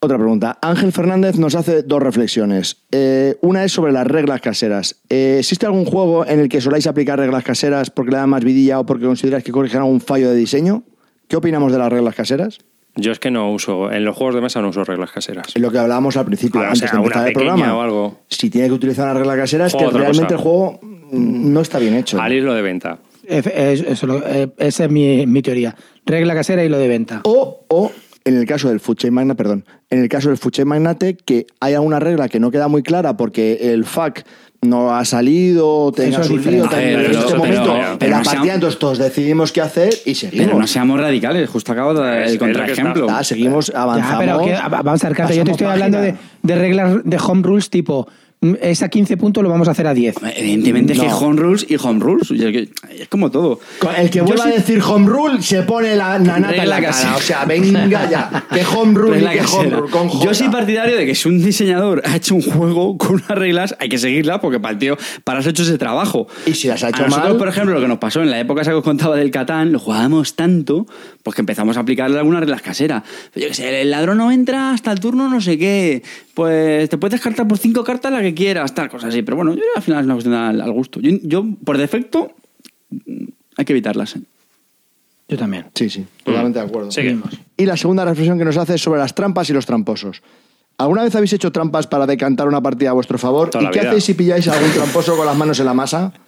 Otra 0.00 0.16
pregunta. 0.16 0.58
Ángel 0.62 0.90
Fernández 0.92 1.36
nos 1.36 1.54
hace 1.54 1.82
dos 1.82 2.02
reflexiones. 2.02 2.78
Eh, 2.92 3.36
una 3.42 3.62
es 3.62 3.72
sobre 3.72 3.92
las 3.92 4.06
reglas 4.06 4.40
caseras. 4.40 5.02
Eh, 5.10 5.36
¿Existe 5.40 5.66
algún 5.66 5.84
juego 5.84 6.24
en 6.24 6.40
el 6.40 6.48
que 6.48 6.62
soláis 6.62 6.86
aplicar 6.86 7.18
reglas 7.18 7.44
caseras 7.44 7.90
porque 7.90 8.12
le 8.12 8.16
dan 8.16 8.30
más 8.30 8.42
vidilla 8.42 8.80
o 8.80 8.86
porque 8.86 9.04
consideráis 9.04 9.44
que 9.44 9.52
corrigen 9.52 9.80
algún 9.80 10.00
fallo 10.00 10.30
de 10.30 10.36
diseño? 10.36 10.84
¿Qué 11.28 11.36
opinamos 11.36 11.72
de 11.72 11.78
las 11.78 11.92
reglas 11.92 12.14
caseras? 12.14 12.58
Yo 13.00 13.12
es 13.12 13.18
que 13.18 13.30
no 13.30 13.52
uso, 13.52 13.90
en 13.92 14.04
los 14.04 14.16
juegos 14.16 14.34
de 14.34 14.40
mesa 14.40 14.60
no 14.60 14.68
uso 14.70 14.82
reglas 14.84 15.10
caseras. 15.12 15.46
Es 15.54 15.62
lo 15.62 15.70
que 15.70 15.78
hablábamos 15.78 16.16
al 16.16 16.24
principio, 16.26 16.60
Ah, 16.60 16.64
o 16.64 16.66
antes 16.66 16.80
sea, 16.80 16.90
de 16.90 16.96
empezar 16.98 17.26
el 17.28 17.32
programa. 17.32 17.76
o 17.76 17.80
algo. 17.80 18.20
Si 18.28 18.50
tiene 18.50 18.66
que 18.68 18.74
utilizar 18.74 19.04
una 19.06 19.14
regla 19.14 19.36
casera 19.36 19.66
es 19.66 19.74
que 19.74 19.86
realmente 19.86 20.22
cosa. 20.22 20.34
el 20.34 20.40
juego 20.40 20.80
no 21.12 21.60
está 21.60 21.78
bien 21.78 21.94
hecho. 21.94 22.20
Al 22.20 22.32
irlo 22.32 22.52
de 22.54 22.62
venta. 22.62 22.98
Eso 23.26 24.20
eh, 24.26 24.48
esa 24.58 24.84
es 24.84 24.90
mi, 24.90 25.26
mi 25.26 25.42
teoría. 25.42 25.74
Regla 26.06 26.34
casera 26.34 26.64
y 26.64 26.68
lo 26.68 26.78
de 26.78 26.88
venta. 26.88 27.20
O, 27.24 27.64
o 27.68 27.92
en 28.24 28.36
el 28.36 28.46
caso 28.46 28.68
del 28.68 28.80
Food 28.80 29.06
Magnate, 29.10 29.36
perdón, 29.36 29.64
en 29.90 30.00
el 30.02 30.08
caso 30.08 30.28
del 30.28 30.36
Food 30.38 30.64
Magnate, 30.64 31.16
que 31.16 31.46
haya 31.60 31.80
una 31.80 32.00
regla 32.00 32.28
que 32.28 32.40
no 32.40 32.50
queda 32.50 32.68
muy 32.68 32.82
clara 32.82 33.16
porque 33.16 33.72
el 33.72 33.84
FAC 33.84 34.24
no 34.60 34.94
ha 34.94 35.04
salido, 35.04 35.92
tenga 35.92 36.22
su 36.24 36.36
lío, 36.36 36.64
en 36.64 36.68
pero- 36.68 37.00
este 37.00 37.20
pero- 37.26 37.36
momento, 37.38 37.64
pero 37.98 38.04
en 38.06 38.10
la 38.10 38.18
no 38.18 38.24
partida, 38.24 38.30
seamos- 38.42 38.54
entonces 38.54 38.78
todos 38.80 38.98
decidimos 38.98 39.52
qué 39.52 39.60
hacer 39.60 39.94
y 40.04 40.14
seguimos. 40.16 40.46
Pero 40.46 40.58
no 40.58 40.66
seamos 40.66 41.00
radicales, 41.00 41.48
justo 41.48 41.72
acabo 41.72 41.94
de 41.94 42.24
el 42.24 42.38
contraejemplo. 42.38 43.06
Ah, 43.08 43.22
seguimos, 43.22 43.72
pero 44.18 44.40
que- 44.40 44.56
vamos 44.68 45.04
a 45.04 45.08
ver, 45.08 45.16
Carlos, 45.16 45.36
yo 45.36 45.44
te 45.44 45.50
estoy 45.52 45.66
hablando 45.68 46.00
de, 46.00 46.14
de 46.42 46.54
reglas 46.56 46.98
de 47.04 47.18
home 47.24 47.42
rules 47.42 47.70
tipo, 47.70 48.08
mm, 48.40 48.54
es 48.60 48.82
a 48.82 48.88
15 48.88 49.16
puntos, 49.16 49.42
lo 49.42 49.48
vamos 49.50 49.68
a 49.68 49.72
hacer 49.72 49.86
a 49.86 49.94
10. 49.94 50.16
Evidentemente 50.36 50.92
es 50.92 51.00
que 51.00 51.06
home 51.08 51.40
rules 51.40 51.66
y 51.68 51.76
home 51.76 52.00
rules. 52.00 52.30
es, 52.30 52.40
que- 52.40 52.68
es 52.98 53.08
como 53.08 53.30
todo. 53.30 53.60
El 53.96 54.10
que 54.10 54.20
vuelva 54.20 54.44
a 54.44 54.48
decir 54.48 54.80
home 54.82 55.06
rule 55.06 55.42
se 55.42 55.62
pone 55.62 55.94
la 55.96 56.18
nanata 56.18 56.62
en 56.62 56.68
la 56.68 56.76
cara. 56.76 56.86
casera. 56.88 57.16
O 57.16 57.20
sea, 57.20 57.44
venga 57.44 58.08
ya. 58.10 58.44
Que 58.52 58.64
home 58.64 58.94
rule 58.98 59.18
y 59.20 59.38
que 59.38 59.44
home 59.44 59.70
rule 59.70 59.90
con. 59.90 60.08
Yo 60.20 60.34
soy 60.34 60.48
partidario 60.48 60.96
de 60.96 61.06
que 61.06 61.14
si 61.14 61.28
un 61.28 61.42
diseñador 61.42 62.02
ha 62.04 62.16
hecho 62.16 62.34
un 62.34 62.42
juego 62.42 62.96
con 62.98 63.14
unas 63.14 63.28
reglas, 63.30 63.76
hay 63.78 63.88
que 63.88 63.98
seguirlas 63.98 64.38
porque 64.40 64.60
para 64.60 64.72
el 64.72 64.78
tío, 64.78 64.96
para 65.24 65.40
eso 65.40 65.50
hecho 65.50 65.62
ese 65.62 65.78
trabajo. 65.78 66.26
Y 66.46 66.54
si 66.54 66.68
las 66.68 66.82
ha 66.84 66.88
hecho 66.90 67.02
a 67.04 67.06
nosotros, 67.06 67.30
mal- 67.30 67.38
por 67.38 67.48
ejemplo, 67.48 67.74
lo 67.74 67.80
que 67.80 67.88
nos 67.88 67.98
pasó 67.98 68.22
en 68.22 68.30
la 68.30 68.38
época 68.40 68.62
esa 68.62 68.70
que 68.70 68.76
os 68.78 68.84
contaba 68.84 69.16
del 69.16 69.30
Catán, 69.30 69.72
lo 69.72 69.78
jugábamos 69.78 70.34
tanto, 70.34 70.86
pues 71.22 71.34
que 71.34 71.42
empezamos 71.42 71.76
a 71.76 71.80
aplicarle 71.80 72.18
algunas 72.18 72.40
reglas 72.40 72.62
caseras. 72.62 73.02
Yo 73.34 73.48
qué 73.48 73.54
sé, 73.54 73.80
el 73.82 73.90
ladrón 73.90 74.18
no 74.18 74.30
entra 74.32 74.70
hasta 74.72 74.92
el 74.92 75.00
turno 75.00 75.28
no 75.28 75.40
sé 75.40 75.58
qué, 75.58 76.02
pues 76.38 76.88
te 76.88 76.98
puedes 76.98 77.14
descartar 77.14 77.48
por 77.48 77.58
cinco 77.58 77.82
cartas 77.82 78.12
la 78.12 78.22
que 78.22 78.32
quieras, 78.32 78.72
tal, 78.72 78.88
cosas 78.88 79.08
así. 79.08 79.22
Pero 79.22 79.36
bueno, 79.38 79.54
yo 79.54 79.62
al 79.74 79.82
final 79.82 79.98
es 80.02 80.04
una 80.04 80.14
cuestión 80.14 80.34
al, 80.36 80.60
al 80.60 80.70
gusto. 80.70 81.00
Yo, 81.00 81.10
yo, 81.24 81.44
por 81.64 81.76
defecto, 81.76 82.30
mm, 82.90 83.24
hay 83.56 83.64
que 83.64 83.72
evitarlas. 83.72 84.14
¿eh? 84.14 84.20
Yo 85.26 85.36
también. 85.36 85.66
Sí, 85.74 85.90
sí, 85.90 86.06
totalmente 86.22 86.60
de 86.60 86.64
acuerdo. 86.66 86.92
Seguimos. 86.92 87.30
Y 87.56 87.66
la 87.66 87.76
segunda 87.76 88.04
reflexión 88.04 88.38
que 88.38 88.44
nos 88.44 88.56
hace 88.56 88.76
es 88.76 88.80
sobre 88.80 89.00
las 89.00 89.16
trampas 89.16 89.50
y 89.50 89.52
los 89.52 89.66
tramposos. 89.66 90.22
¿Alguna 90.78 91.02
vez 91.02 91.12
habéis 91.16 91.32
hecho 91.32 91.50
trampas 91.50 91.88
para 91.88 92.06
decantar 92.06 92.46
una 92.46 92.62
partida 92.62 92.90
a 92.90 92.92
vuestro 92.92 93.18
favor? 93.18 93.50
Toda 93.50 93.64
¿Y 93.64 93.70
qué 93.72 93.80
vida. 93.80 93.88
hacéis 93.90 94.04
si 94.04 94.14
pilláis 94.14 94.46
a 94.46 94.52
algún 94.52 94.70
tramposo 94.70 95.16
con 95.16 95.26
las 95.26 95.36
manos 95.36 95.58
en 95.58 95.66
la 95.66 95.74
masa? 95.74 96.12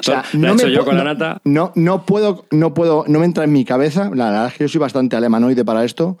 O 0.00 0.02
sea, 0.02 0.24
Lo 0.32 0.48
he 0.48 0.54
me 0.54 0.54
hecho 0.54 0.68
yo 0.68 0.80
pu- 0.82 0.86
con 0.86 0.96
la 0.96 1.04
no- 1.04 1.12
nata. 1.14 1.40
No, 1.44 1.70
no 1.76 2.04
puedo, 2.04 2.46
no 2.50 2.74
puedo, 2.74 3.04
no 3.06 3.20
me 3.20 3.24
entra 3.26 3.44
en 3.44 3.52
mi 3.52 3.64
cabeza, 3.64 4.10
la 4.12 4.30
verdad 4.30 4.46
es 4.48 4.54
que 4.54 4.64
yo 4.64 4.68
soy 4.68 4.80
bastante 4.80 5.14
alemanoide 5.14 5.64
para 5.64 5.84
esto, 5.84 6.18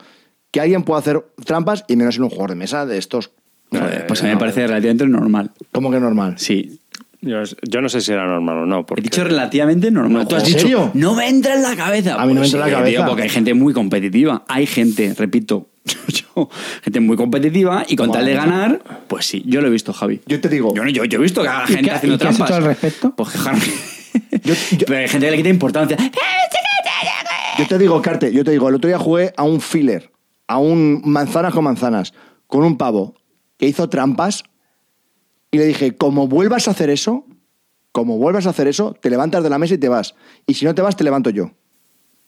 que 0.52 0.60
alguien 0.60 0.84
pueda 0.84 1.00
hacer 1.00 1.24
trampas 1.44 1.84
y 1.88 1.96
menos 1.96 2.16
en 2.16 2.22
un 2.22 2.28
juego 2.30 2.46
de 2.46 2.54
mesa 2.54 2.86
de 2.86 2.98
estos. 2.98 3.32
Joder, 3.72 4.06
pues 4.06 4.20
a 4.20 4.24
mí 4.26 4.30
me 4.30 4.36
parece 4.36 4.66
relativamente 4.66 5.06
normal. 5.08 5.50
¿Cómo 5.72 5.90
que 5.90 5.98
normal? 5.98 6.34
Sí. 6.36 6.78
Yo, 7.22 7.38
yo 7.62 7.80
no 7.80 7.88
sé 7.88 8.00
si 8.00 8.12
era 8.12 8.26
normal 8.26 8.58
o 8.58 8.66
no. 8.66 8.84
He 8.96 9.00
dicho 9.00 9.22
relativamente 9.24 9.90
normal. 9.90 10.26
Tú 10.28 10.36
has 10.36 10.42
¿En 10.42 10.48
dicho, 10.48 10.60
serio? 10.60 10.90
no 10.94 11.14
me 11.14 11.28
entra 11.28 11.54
en 11.54 11.62
la 11.62 11.74
cabeza. 11.76 12.14
A 12.20 12.26
mí 12.26 12.34
no 12.34 12.40
me 12.40 12.46
Pues 12.46 12.52
entra 12.52 12.66
en 12.66 12.72
la 12.72 12.78
cabeza. 12.78 12.96
tío, 12.98 13.06
porque 13.06 13.22
hay 13.22 13.28
gente 13.30 13.54
muy 13.54 13.72
competitiva. 13.72 14.44
Hay 14.48 14.66
gente, 14.66 15.14
repito, 15.16 15.68
yo, 16.08 16.50
gente 16.82 17.00
muy 17.00 17.16
competitiva 17.16 17.84
y 17.88 17.96
con 17.96 18.10
tal 18.12 18.26
de 18.26 18.34
ganar, 18.34 18.82
pues 19.08 19.24
sí, 19.24 19.42
yo 19.46 19.60
lo 19.62 19.68
he 19.68 19.70
visto, 19.70 19.92
Javi. 19.92 20.20
Yo 20.26 20.40
te 20.40 20.48
digo, 20.48 20.74
Yo, 20.74 20.82
no- 20.84 20.90
yo, 20.90 21.04
yo 21.04 21.18
he 21.18 21.22
visto 21.22 21.42
que 21.42 21.48
a 21.48 21.60
la 21.60 21.64
¿Y 21.64 21.74
gente 21.74 21.82
qué- 21.90 21.90
haciendo 21.96 22.16
y 22.16 22.18
qué 22.18 22.26
has 22.28 22.36
trampas. 22.36 22.50
hecho 22.50 22.56
al 22.58 22.64
respecto? 22.64 23.14
Pues 23.16 23.30
quejarme. 23.30 23.62
yo, 24.44 24.54
yo- 24.72 24.86
Pero 24.86 24.98
hay 24.98 25.08
gente 25.08 25.26
que 25.26 25.30
le 25.30 25.36
quita 25.38 25.48
importancia. 25.48 25.96
yo 27.58 27.66
te 27.66 27.78
digo, 27.78 28.02
Carte, 28.02 28.32
yo 28.32 28.44
te 28.44 28.50
digo, 28.50 28.68
el 28.68 28.74
otro 28.74 28.88
día 28.88 28.98
jugué 28.98 29.32
a 29.36 29.44
un 29.44 29.60
filler, 29.60 30.10
a 30.52 30.58
un 30.58 31.00
manzanas 31.04 31.54
con 31.54 31.64
manzanas, 31.64 32.12
con 32.46 32.62
un 32.62 32.76
pavo 32.76 33.14
que 33.56 33.66
hizo 33.66 33.88
trampas 33.88 34.44
y 35.50 35.56
le 35.56 35.64
dije, 35.64 35.96
como 35.96 36.28
vuelvas 36.28 36.68
a 36.68 36.72
hacer 36.72 36.90
eso, 36.90 37.24
como 37.90 38.18
vuelvas 38.18 38.46
a 38.46 38.50
hacer 38.50 38.68
eso, 38.68 38.94
te 39.00 39.08
levantas 39.08 39.42
de 39.42 39.50
la 39.50 39.58
mesa 39.58 39.74
y 39.74 39.78
te 39.78 39.88
vas. 39.88 40.14
Y 40.46 40.54
si 40.54 40.66
no 40.66 40.74
te 40.74 40.82
vas, 40.82 40.94
te 40.94 41.04
levanto 41.04 41.30
yo. 41.30 41.52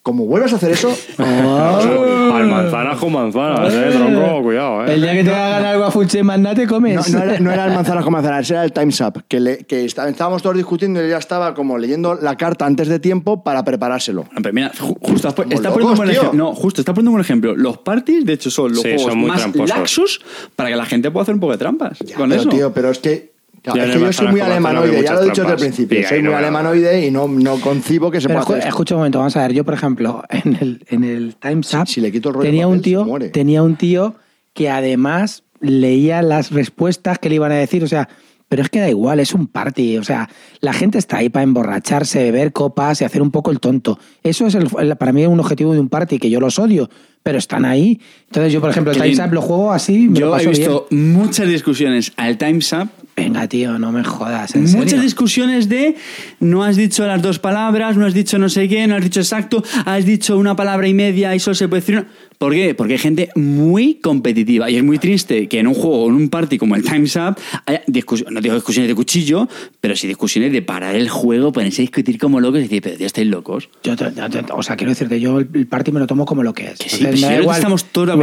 Como 0.05 0.27
vuelvas 0.27 0.53
a 0.53 0.57
hacer 0.57 0.71
eso, 0.73 0.95
Al 1.19 2.47
manzanas 2.47 2.99
con 2.99 3.11
manzanas, 3.11 3.73
eh, 3.73 3.91
tronco, 3.91 4.43
cuidado, 4.43 4.85
eh. 4.85 4.93
El 4.95 5.01
día 5.01 5.15
que 5.15 5.25
te 5.25 5.31
hagan 5.35 5.65
algo 5.65 5.85
a 5.85 5.91
Fuche 5.91 6.23
Magnate, 6.23 6.67
comes. 6.67 7.11
no, 7.11 7.19
no 7.19 7.25
era, 7.25 7.41
no 7.41 7.51
era 7.51 7.65
el 7.67 7.73
manzanas 7.73 8.05
con 8.05 8.13
manzanas, 8.13 8.51
era 8.51 8.65
el 8.65 8.73
Time's 8.73 9.01
Up, 9.01 9.23
que, 9.27 9.41
le- 9.41 9.59
que 9.65 9.87
está- 9.87 10.07
estábamos 10.07 10.43
todos 10.43 10.57
discutiendo 10.59 11.01
y 11.01 11.05
él 11.05 11.11
ya 11.11 11.17
estaba 11.17 11.55
como 11.55 11.79
leyendo 11.79 12.17
la 12.17 12.37
carta 12.37 12.67
antes 12.67 12.89
de 12.89 12.99
tiempo 12.99 13.43
para 13.43 13.65
preparárselo. 13.65 14.25
No, 14.31 14.43
pero 14.43 14.53
mira, 14.53 14.73
ju- 14.73 14.95
justo 15.01 15.29
has 15.29 15.35
pu- 15.35 15.45
Como 15.45 15.55
está 15.55 15.69
locos, 15.71 15.73
poniendo 15.73 15.93
un 15.93 15.97
buen 15.97 16.11
tío. 16.11 16.21
ejemplo. 16.21 16.45
No, 16.45 16.55
justo 16.55 16.81
está 16.83 16.93
poniendo 16.93 17.11
un 17.11 17.15
buen 17.15 17.25
ejemplo. 17.25 17.57
Los 17.57 17.79
parties, 17.79 18.27
de 18.27 18.33
hecho, 18.35 18.51
son 18.51 18.73
los 18.73 18.83
Sí, 18.83 18.89
juegos 18.91 19.03
son 19.11 19.19
muy 19.19 19.29
más 19.31 19.41
tramposos. 19.41 19.69
laxos 19.79 20.21
para 20.55 20.69
que 20.69 20.77
la 20.77 20.85
gente 20.85 21.11
pueda 21.11 21.23
hacer 21.23 21.35
un 21.35 21.41
poco 21.41 21.53
de 21.53 21.59
trampas. 21.59 21.99
Ya, 22.01 22.17
con 22.17 22.29
pero, 22.29 22.43
eso. 22.43 22.51
tío, 22.51 22.73
pero 22.75 22.91
es 22.91 22.99
que, 22.99 23.33
claro, 23.73 23.91
es 23.91 23.97
que 23.97 24.05
yo 24.05 24.13
soy 24.13 24.29
muy 24.29 24.41
alemanoide, 24.41 25.03
ya 25.03 25.15
lo 25.15 25.23
he 25.23 25.25
dicho 25.27 25.43
desde 25.43 25.55
el 25.55 25.61
principio. 25.61 26.09
Soy 26.09 26.23
muy 26.23 26.33
alemanoide 26.35 27.07
y 27.07 27.11
no, 27.11 27.27
no 27.29 27.61
concibo 27.61 28.11
que 28.11 28.21
se 28.21 28.29
pueda 28.29 28.41
hacer 28.41 28.69
escucha 28.69 28.95
un 28.95 29.01
momento, 29.01 29.19
vamos 29.19 29.37
a 29.37 29.43
ver. 29.43 29.53
Yo, 29.53 29.65
por 29.65 29.75
ejemplo, 29.75 30.23
en 30.31 30.57
el, 30.61 30.85
en 30.89 31.05
el 31.05 31.37
Time's 31.37 31.73
Up 31.75 31.87
Si 31.89 32.01
le 32.01 32.13
quito 32.13 32.29
el 32.29 32.35
rollo 32.37 32.47
tenía, 32.47 32.65
papel, 32.65 32.77
un 32.77 32.83
tío, 32.83 33.31
tenía 33.33 33.63
un 33.63 33.77
tío 33.77 34.15
que 34.53 34.71
además 34.71 35.43
leía 35.61 36.23
las 36.23 36.51
respuestas 36.51 37.19
que 37.19 37.29
le 37.29 37.37
iban 37.37 37.53
a 37.53 37.57
decir. 37.57 37.83
O 37.83 37.89
sea, 37.89 38.09
Pero 38.47 38.63
es 38.63 38.69
que 38.69 38.79
da 38.79 38.91
igual, 38.91 39.19
es 39.21 39.33
un 39.33 39.47
party. 39.49 39.97
O 39.97 40.05
sea, 40.05 40.29
la 40.61 40.73
gente 40.75 40.99
está 40.99 41.17
ahí 41.17 41.29
para 41.31 41.43
emborracharse, 41.45 42.23
beber 42.23 42.53
copas 42.53 43.01
y 43.01 43.05
hacer 43.05 43.23
un 43.23 43.31
poco 43.31 43.51
el 43.51 43.59
tonto. 43.59 43.99
Eso 44.23 44.47
es 44.47 44.55
el- 44.55 44.69
el- 44.79 44.97
para 44.97 45.13
mí 45.13 45.25
un 45.27 45.41
objetivo 45.41 45.73
de 45.73 45.81
un 45.81 45.89
party, 45.89 46.19
que 46.19 46.29
yo 46.31 46.39
los 46.39 46.59
odio, 46.59 46.89
pero 47.23 47.39
están 47.39 47.65
ahí. 47.65 47.99
Entonces 48.27 48.53
yo, 48.53 48.61
por 48.61 48.69
ejemplo, 48.71 48.93
el 48.93 49.01
Time's 49.01 49.19
Up 49.19 49.33
lo 49.33 49.41
juego 49.41 49.73
así, 49.73 50.09
me 50.09 50.21
lo 50.21 50.39
Yo 50.39 50.45
he 50.45 50.47
visto 50.49 50.87
muchas 50.91 51.49
discusiones 51.49 52.13
al 52.17 52.37
Time's 52.37 52.71
Up. 52.75 52.89
Venga, 53.17 53.47
tío, 53.49 53.79
no 53.79 53.93
me 53.93 54.03
jodas. 54.03 54.55
¿en 54.57 54.63
Muchas 54.63 54.91
serio? 54.91 55.03
discusiones 55.03 55.69
de 55.69 55.95
no 56.41 56.65
has 56.65 56.77
dicho 56.77 57.07
las 57.07 57.23
dos 57.23 57.39
palabras, 57.39 57.97
no 57.97 58.07
has 58.07 58.15
dicho 58.15 58.39
no 58.39 58.49
sé 58.49 58.69
qué, 58.69 58.87
no 58.89 58.97
has 58.97 59.05
dicho 59.05 59.21
exacto, 59.21 59.63
has 59.85 60.05
dicho 60.05 60.37
una 60.37 60.57
palabra 60.57 60.89
y 60.89 60.95
media 60.95 61.35
y 61.35 61.39
solo 61.39 61.55
se 61.55 61.69
puede 61.69 61.81
decir 61.81 61.97
una. 61.99 62.09
¿Por 62.39 62.53
qué? 62.53 62.75
Porque 62.75 62.95
hay 62.95 62.99
gente 62.99 63.31
muy 63.37 63.95
competitiva 63.97 64.71
y 64.71 64.77
es 64.77 64.85
muy 64.85 64.99
triste 64.99 65.49
que 65.49 65.61
en 65.61 65.67
un 65.67 65.75
juego 65.75 66.05
o 66.05 66.09
en 66.09 66.15
un 66.15 66.29
party 66.29 66.59
como 66.59 66.75
el 66.77 66.83
Time's 66.83 67.17
Up 67.17 67.37
haya 67.67 67.83
discusiones, 67.87 68.35
no 68.35 68.41
digo 68.41 68.55
discusiones 68.55 68.89
de 68.89 68.95
cuchillo, 68.95 69.49
pero 69.81 69.97
sí 69.97 70.07
discusiones 70.07 70.53
de 70.53 70.61
parar 70.63 70.95
el 70.97 71.09
juego, 71.09 71.53
ponerse 71.53 71.83
a 71.83 71.85
discutir 71.85 72.19
como 72.19 72.41
locos 72.41 72.61
y 72.61 72.63
decir, 72.65 72.83
pero 72.83 72.97
tío, 72.97 73.07
estáis 73.07 73.29
locos. 73.29 73.69
Yo 73.83 73.97
te- 73.97 74.13
yo 74.15 74.29
te- 74.29 74.53
o 74.53 74.63
sea, 74.63 74.77
quiero 74.77 74.91
decirte, 74.91 75.21
yo 75.21 75.39
el 75.39 75.67
party 75.67 75.93
me 75.93 76.01
lo 76.01 76.07
tomo 76.07 76.27
como 76.27 76.43
lo 76.43 76.53
que 76.53 76.65
es. 76.67 76.79
sí, 76.79 76.85
Entonces, 76.97 77.03
pues 77.03 77.21
me, 77.23 77.29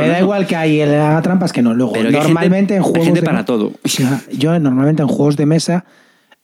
da 0.07 0.19
igual, 0.19 0.45
que 0.47 0.55
hay 0.55 0.79
el 0.81 0.93
haga 0.93 1.21
trampas 1.21 1.51
que 1.53 1.61
no. 1.61 1.73
Luego, 1.73 1.93
Pero 1.93 2.07
hay 2.09 2.13
normalmente 2.13 2.57
gente- 2.57 2.75
en 2.75 2.79
hay 2.83 2.83
juegos. 2.89 3.05
gente 3.05 3.19
de- 3.21 3.25
para 3.25 3.45
todo. 3.45 3.71
Ya, 3.97 4.21
Yo 4.31 4.59
normalmente 4.59 5.01
en 5.01 5.07
juegos 5.07 5.37
de 5.37 5.45
mesa. 5.45 5.85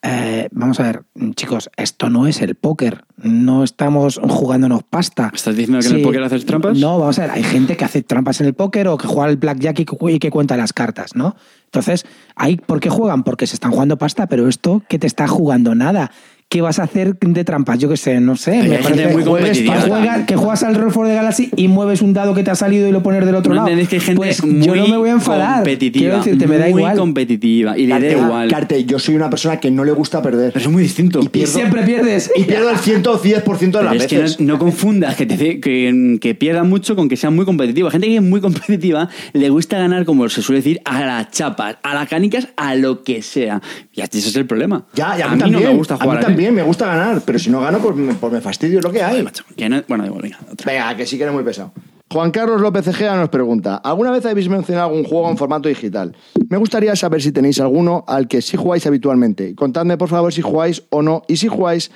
Eh, 0.03 0.47
vamos 0.51 0.79
a 0.79 0.83
ver, 0.83 1.03
chicos, 1.33 1.69
esto 1.75 2.09
no 2.09 2.27
es 2.27 2.41
el 2.41 2.55
póker. 2.55 3.05
No 3.17 3.63
estamos 3.63 4.19
jugándonos 4.21 4.83
pasta. 4.83 5.31
¿Estás 5.33 5.55
diciendo 5.55 5.79
que 5.79 5.87
en 5.87 5.95
el 5.95 6.01
póker 6.03 6.23
haces 6.23 6.45
trampas? 6.45 6.77
No, 6.77 6.99
vamos 6.99 7.17
a 7.17 7.23
ver, 7.23 7.31
hay 7.31 7.43
gente 7.43 7.75
que 7.75 7.85
hace 7.85 8.03
trampas 8.03 8.39
en 8.41 8.47
el 8.47 8.53
póker 8.53 8.87
o 8.89 8.97
que 8.97 9.07
juega 9.07 9.25
al 9.25 9.37
blackjack 9.37 9.79
y 9.79 9.85
que, 9.85 9.95
y 10.11 10.19
que 10.19 10.29
cuenta 10.29 10.55
las 10.55 10.71
cartas, 10.71 11.15
¿no? 11.15 11.35
Entonces, 11.65 12.05
¿hay, 12.35 12.57
¿por 12.57 12.79
qué 12.79 12.89
juegan? 12.89 13.23
Porque 13.23 13.47
se 13.47 13.55
están 13.55 13.71
jugando 13.71 13.97
pasta, 13.97 14.27
pero 14.27 14.47
esto 14.47 14.83
que 14.87 14.99
te 14.99 15.07
está 15.07 15.27
jugando 15.27 15.73
nada. 15.73 16.11
¿Qué 16.49 16.61
vas 16.61 16.79
a 16.79 16.83
hacer 16.83 17.17
de 17.19 17.43
trampas? 17.43 17.77
Yo 17.77 17.89
qué 17.89 17.97
sé, 17.97 18.21
no 18.21 18.37
sé. 18.37 18.51
Hay 18.61 18.69
me 18.69 18.77
parece 18.77 19.07
muy 19.09 19.21
juegues- 19.23 19.47
competitiva. 19.49 19.75
que 19.83 19.89
juega- 19.89 20.25
que 20.25 20.35
juegas 20.37 20.63
al 20.63 20.75
Roll 20.75 20.91
for 20.93 21.05
the 21.05 21.13
Galaxy 21.13 21.49
y 21.57 21.67
mueves 21.67 22.01
un 22.01 22.13
dado 22.13 22.33
que 22.33 22.41
te 22.41 22.51
ha 22.51 22.55
salido 22.55 22.87
y 22.87 22.93
lo 22.93 23.03
pones 23.03 23.25
del 23.25 23.35
otro 23.35 23.49
No 23.49 23.55
lado. 23.57 23.67
entendéis 23.67 23.89
que 23.89 23.95
hay 23.97 23.99
gente 24.01 24.15
Pues 24.17 24.41
muy 24.45 24.65
yo 24.65 24.73
no 24.77 24.87
me 24.87 24.95
voy 24.95 25.09
a 25.09 25.11
enfadar. 25.11 25.55
competitiva, 25.57 25.99
Quiero 26.03 26.17
decirte, 26.19 26.47
me 26.47 26.57
da 26.57 26.69
muy 26.69 26.79
igual. 26.83 26.97
competitiva 26.97 27.77
y 27.77 27.87
le 27.87 27.99
da 27.99 28.11
igual. 28.13 28.49
Carte, 28.49 28.85
yo 28.85 28.97
soy 28.97 29.15
una 29.15 29.29
persona 29.29 29.59
que 29.59 29.69
no 29.71 29.83
le 29.83 29.91
gusta 29.91 30.21
perder. 30.21 30.53
Pero 30.53 30.63
es 30.65 30.71
muy 30.71 30.83
distinto. 30.83 31.19
Y 31.21 31.27
pierdo- 31.27 31.51
siempre 31.51 31.83
pierdes. 31.83 32.31
Y 32.33 32.43
pierdo 32.45 32.69
el 32.69 32.77
110% 32.77 33.79
de 33.79 33.83
Pero 33.83 33.93
las 33.93 34.03
es 34.03 34.07
que 34.09 34.17
veces. 34.19 34.39
no, 34.39 34.53
no 34.53 34.57
confundas 34.59 35.17
que, 35.17 35.25
te, 35.25 35.59
que, 35.59 36.17
que 36.21 36.33
pierda 36.33 36.63
mucho 36.63 36.95
con 36.95 37.09
que 37.09 37.17
sea 37.17 37.29
muy 37.29 37.43
competitiva. 37.43 37.91
Gente 37.91 38.07
que 38.07 38.15
es 38.15 38.21
muy 38.23 38.39
competitiva 38.39 39.09
le 39.33 39.49
gusta 39.49 39.77
ganar, 39.79 40.05
como 40.05 40.29
se 40.29 40.41
suele 40.41 40.59
decir, 40.61 40.79
a 40.85 41.01
las 41.05 41.29
chapas, 41.31 41.75
a 41.83 41.93
las 41.93 42.07
canicas, 42.07 42.47
a 42.55 42.73
lo 42.75 43.03
que 43.03 43.21
sea. 43.21 43.61
Y 43.91 43.99
ese 43.99 44.19
es 44.19 44.35
el 44.37 44.45
problema. 44.45 44.85
Ya, 44.93 45.17
y 45.17 45.21
a, 45.21 45.25
a 45.25 45.27
mí, 45.29 45.35
mí 45.35 45.41
también, 45.41 45.63
no 45.63 45.69
me 45.71 45.75
gusta 45.75 45.97
jugar 45.97 46.25
A 46.25 46.29
mí 46.29 46.36
también 46.37 46.53
me 46.55 46.61
gusta 46.63 46.85
ganar, 46.85 47.21
pero 47.25 47.39
si 47.39 47.49
no 47.49 47.61
gano, 47.61 47.79
pues 47.79 47.95
me, 47.95 48.13
pues 48.13 48.31
me 48.31 48.41
fastidio 48.41 48.77
es 48.79 48.83
lo 48.85 48.91
que 48.91 49.01
hay. 49.01 49.25
Que 49.55 49.67
no- 49.69 49.81
bueno, 49.87 50.03
da 50.03 50.07
igual, 50.09 50.21
venga, 50.21 50.39
otra. 50.51 50.71
Venga, 50.71 50.95
que 50.95 51.05
sí 51.05 51.17
que 51.17 51.23
eres 51.23 51.33
muy 51.35 51.43
pesado. 51.43 51.73
Juan 52.11 52.31
Carlos 52.31 52.61
López 52.61 52.87
Ejea 52.87 53.15
nos 53.15 53.29
pregunta: 53.29 53.75
¿Alguna 53.77 54.11
vez 54.11 54.25
habéis 54.25 54.47
mencionado 54.47 54.89
algún 54.89 55.03
juego 55.03 55.29
en 55.29 55.35
formato 55.37 55.67
digital? 55.67 56.15
Me 56.47 56.57
gustaría 56.57 56.95
saber 56.95 57.21
si 57.21 57.31
tenéis 57.31 57.59
alguno 57.59 58.05
al 58.07 58.27
que 58.27 58.41
sí 58.41 58.55
jugáis 58.55 58.85
habitualmente. 58.87 59.55
Contadme, 59.55 59.97
por 59.97 60.07
favor, 60.09 60.31
si 60.31 60.41
jugáis 60.41 60.83
o 60.89 61.01
no, 61.01 61.23
y 61.27 61.37
si 61.37 61.47
jugáis, 61.47 61.91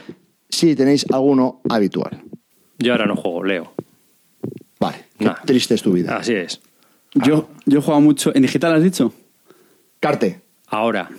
si 0.50 0.76
tenéis 0.76 1.06
alguno 1.14 1.62
habitual. 1.70 2.24
Yo 2.80 2.92
ahora 2.94 3.06
no 3.06 3.16
juego, 3.16 3.44
leo. 3.44 3.74
Vale, 4.80 5.06
qué 5.20 5.26
Nah. 5.26 5.36
triste 5.46 5.76
es 5.76 5.82
tu 5.84 5.94
vida. 5.94 6.18
Así 6.18 6.34
es. 6.34 6.60
Yo, 7.14 7.48
yo 7.66 7.80
he 7.80 7.82
jugado 7.82 8.02
mucho. 8.02 8.36
¿En 8.36 8.42
digital 8.42 8.74
has 8.74 8.84
dicho? 8.84 9.14
Carte. 10.00 10.42
Ahora. 10.68 11.10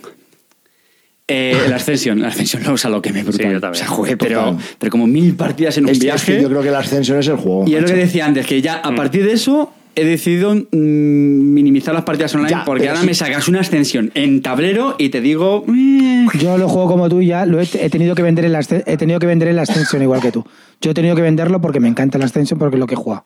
Eh, 1.27 1.57
el 1.65 1.73
Ascension. 1.73 2.19
El 2.19 2.25
Ascension 2.25 2.63
lo 2.63 2.73
usa 2.73 2.89
lo 2.89 3.01
que 3.01 3.13
me 3.13 3.23
brutal. 3.23 3.45
Sí, 3.47 3.51
yo 3.53 3.59
también. 3.61 3.83
O 3.83 3.85
sea, 3.85 3.87
jugué, 3.87 4.17
pero, 4.17 4.57
pero 4.77 4.91
como 4.91 5.07
mil 5.07 5.35
partidas 5.35 5.77
en 5.77 5.85
un 5.85 5.89
Es, 5.91 5.97
es 5.97 6.03
viaje. 6.03 6.35
que 6.37 6.41
yo 6.41 6.49
creo 6.49 6.61
que 6.61 6.69
la 6.71 6.79
ascensión 6.79 7.17
es 7.19 7.27
el 7.27 7.37
juego. 7.37 7.63
Y 7.67 7.75
es 7.75 7.81
lo 7.81 7.87
que 7.87 7.93
decía 7.95 8.25
antes, 8.25 8.45
que 8.45 8.61
ya 8.61 8.81
Mm. 8.83 8.87
a 8.87 8.95
partir 8.95 9.25
de 9.25 9.33
eso 9.33 9.71
he 9.95 10.03
decidido 10.05 10.53
mm, 10.55 10.65
minimizar 10.73 11.93
las 11.93 12.03
partidas 12.03 12.33
online 12.35 12.49
Ya, 12.49 12.65
porque 12.65 12.89
ahora 12.89 13.01
sí. 13.01 13.05
me 13.05 13.13
sacas 13.13 13.47
una 13.47 13.59
extensión 13.59 14.11
en 14.15 14.41
tablero 14.41 14.95
y 14.97 15.09
te 15.09 15.21
digo... 15.21 15.63
"Eh". 15.69 16.25
Yo 16.39 16.57
lo 16.57 16.67
juego 16.67 16.87
como 16.89 17.07
tú 17.09 17.21
y 17.21 17.27
ya 17.27 17.45
lo 17.45 17.61
he, 17.61 17.67
he 17.79 17.89
tenido 17.89 18.15
que 18.15 18.23
vender 18.23 18.43
el 18.45 18.55
he 18.85 18.97
tenido 18.97 19.19
que 19.19 19.27
vender 19.27 19.47
el 19.49 19.59
Ascension 19.59 20.01
igual 20.01 20.19
que 20.19 20.31
tú. 20.31 20.45
Yo 20.81 20.91
he 20.91 20.93
tenido 20.93 21.15
que 21.15 21.21
venderlo 21.21 21.61
porque 21.61 21.79
me 21.79 21.87
encanta 21.87 22.17
el 22.17 22.23
Ascension 22.23 22.57
porque 22.59 22.75
es 22.75 22.79
lo 22.79 22.87
que 22.87 22.95
he 22.95 22.97
jugado. 22.97 23.23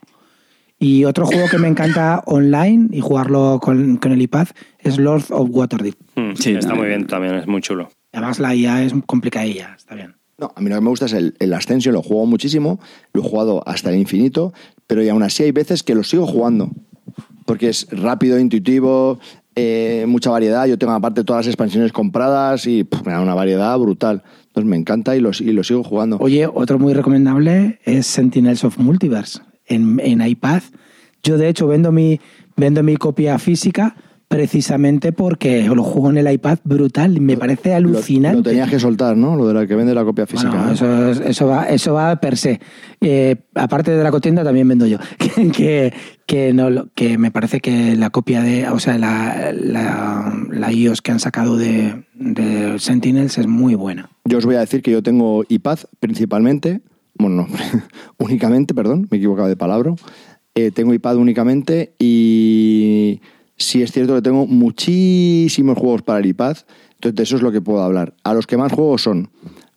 Y 0.79 1.05
otro 1.05 1.25
juego 1.25 1.47
que 1.49 1.57
me 1.57 1.67
encanta 1.67 2.21
online 2.27 2.87
y 2.91 3.01
jugarlo 3.01 3.59
con, 3.61 3.97
con 3.97 4.11
el 4.11 4.21
iPad 4.21 4.47
es 4.79 4.97
Lord 4.97 5.23
of 5.31 5.49
Waterdeep. 5.51 5.95
Mm, 6.15 6.33
Sí, 6.35 6.51
está 6.51 6.75
muy 6.75 6.87
bien 6.87 7.07
también, 7.07 7.35
es 7.35 7.47
muy 7.47 7.61
chulo. 7.61 7.89
Además 8.13 8.39
la 8.39 8.53
IA 8.55 8.83
es 8.83 8.93
complicadilla, 9.05 9.73
está 9.75 9.95
bien. 9.95 10.15
No, 10.39 10.51
a 10.55 10.61
mí 10.61 10.69
lo 10.69 10.75
que 10.75 10.81
me 10.81 10.89
gusta 10.89 11.07
es 11.07 11.13
el, 11.13 11.35
el 11.39 11.51
Ascension, 11.53 11.93
lo 11.95 12.03
juego 12.03 12.27
muchísimo, 12.27 12.79
lo 13.13 13.23
he 13.23 13.27
jugado 13.27 13.67
hasta 13.67 13.89
el 13.89 13.97
infinito, 13.97 14.53
pero 14.85 15.03
y 15.03 15.09
aún 15.09 15.23
así 15.23 15.41
hay 15.43 15.51
veces 15.51 15.81
que 15.81 15.95
lo 15.95 16.03
sigo 16.03 16.27
jugando, 16.27 16.69
porque 17.45 17.69
es 17.69 17.87
rápido, 17.89 18.39
intuitivo, 18.39 19.17
eh, 19.55 20.05
mucha 20.07 20.29
variedad, 20.29 20.67
yo 20.67 20.77
tengo 20.77 20.93
aparte 20.93 21.23
todas 21.23 21.45
las 21.45 21.47
expansiones 21.47 21.91
compradas 21.91 22.67
y 22.67 22.83
pff, 22.83 23.03
me 23.03 23.13
da 23.13 23.21
una 23.21 23.33
variedad 23.33 23.75
brutal. 23.79 24.21
Entonces 24.45 24.69
me 24.69 24.77
encanta 24.77 25.15
y 25.15 25.21
lo, 25.21 25.31
y 25.39 25.51
lo 25.53 25.63
sigo 25.63 25.83
jugando. 25.83 26.17
Oye, 26.19 26.45
otro 26.45 26.77
muy 26.77 26.93
recomendable 26.93 27.79
es 27.83 28.05
Sentinels 28.05 28.63
of 28.63 28.77
Multiverse 28.77 29.39
en, 29.67 29.99
en 30.03 30.21
iPad. 30.25 30.61
Yo 31.23 31.37
de 31.37 31.49
hecho 31.49 31.67
vendo 31.67 31.91
mi, 31.91 32.19
vendo 32.55 32.83
mi 32.83 32.95
copia 32.97 33.37
física 33.39 33.95
precisamente 34.29 35.13
porque 35.13 35.63
lo 35.63 35.83
juego 35.83 36.09
en 36.09 36.17
el 36.17 36.29
iPad 36.31 36.59
brutal 36.65 37.21
me 37.21 37.37
parece 37.37 37.69
Lo- 37.69 37.75
alucinante. 37.77 38.37
Lo, 38.37 38.43
tenías 38.43 38.69
que 38.69 38.77
soltar, 38.77 39.15
¿no? 39.15 39.37
Lo 39.37 39.47
de 39.47 39.53
la 39.53 39.65
que 39.65 39.73
vende 39.73 39.93
la 39.95 40.03
copia 40.03 40.27
física. 40.27 40.69
Eso, 40.73 41.09
es- 41.11 41.21
eso, 41.21 41.47
va, 41.47 41.63
eso 41.69 41.93
va 41.93 42.13
per 42.17 42.35
se. 42.35 42.59
Eh, 42.99 43.37
aparte 43.55 43.91
de 43.91 44.03
la 44.03 44.11
cotienda, 44.11 44.43
también 44.43 44.67
vendo 44.67 44.85
yo. 44.85 44.97
Que, 45.17 45.49
que, 45.51 45.93
que 46.25 46.53
no, 46.53 46.69
lo- 46.69 46.89
que 46.93 47.17
me 47.17 47.31
parece 47.31 47.61
que 47.61 47.95
la 47.95 48.09
copia 48.09 48.41
de. 48.41 48.67
O 48.67 48.79
sea, 48.79 48.97
la, 48.97 49.53
la, 49.53 50.33
la 50.51 50.71
iOS 50.73 51.01
que 51.01 51.11
han 51.13 51.19
sacado 51.21 51.55
de, 51.55 52.03
de 52.15 52.77
Sentinels 52.79 53.37
es 53.37 53.47
muy 53.47 53.75
buena. 53.75 54.09
Yo 54.25 54.39
os 54.39 54.45
voy 54.45 54.55
a 54.55 54.59
decir 54.59 54.81
que 54.81 54.91
yo 54.91 55.01
tengo 55.01 55.45
iPad 55.47 55.79
principalmente, 56.01 56.81
bueno, 57.19 57.47
no, 57.47 57.47
únicamente, 58.17 58.73
perdón, 58.73 59.07
me 59.09 59.17
he 59.17 59.19
equivocado 59.19 59.47
de 59.47 59.55
palabra. 59.55 59.93
Eh, 60.55 60.71
tengo 60.71 60.93
iPad 60.93 61.17
únicamente 61.17 61.93
y 61.99 63.21
sí 63.57 63.81
es 63.81 63.91
cierto 63.91 64.15
que 64.15 64.21
tengo 64.21 64.47
muchísimos 64.47 65.77
juegos 65.77 66.01
para 66.01 66.19
el 66.19 66.25
iPad, 66.25 66.57
entonces 66.95 67.15
de 67.15 67.23
eso 67.23 67.35
es 67.35 67.41
lo 67.41 67.51
que 67.51 67.61
puedo 67.61 67.83
hablar. 67.83 68.15
A 68.23 68.33
los 68.33 68.47
que 68.47 68.57
más 68.57 68.71
juego 68.71 68.97
son 68.97 69.29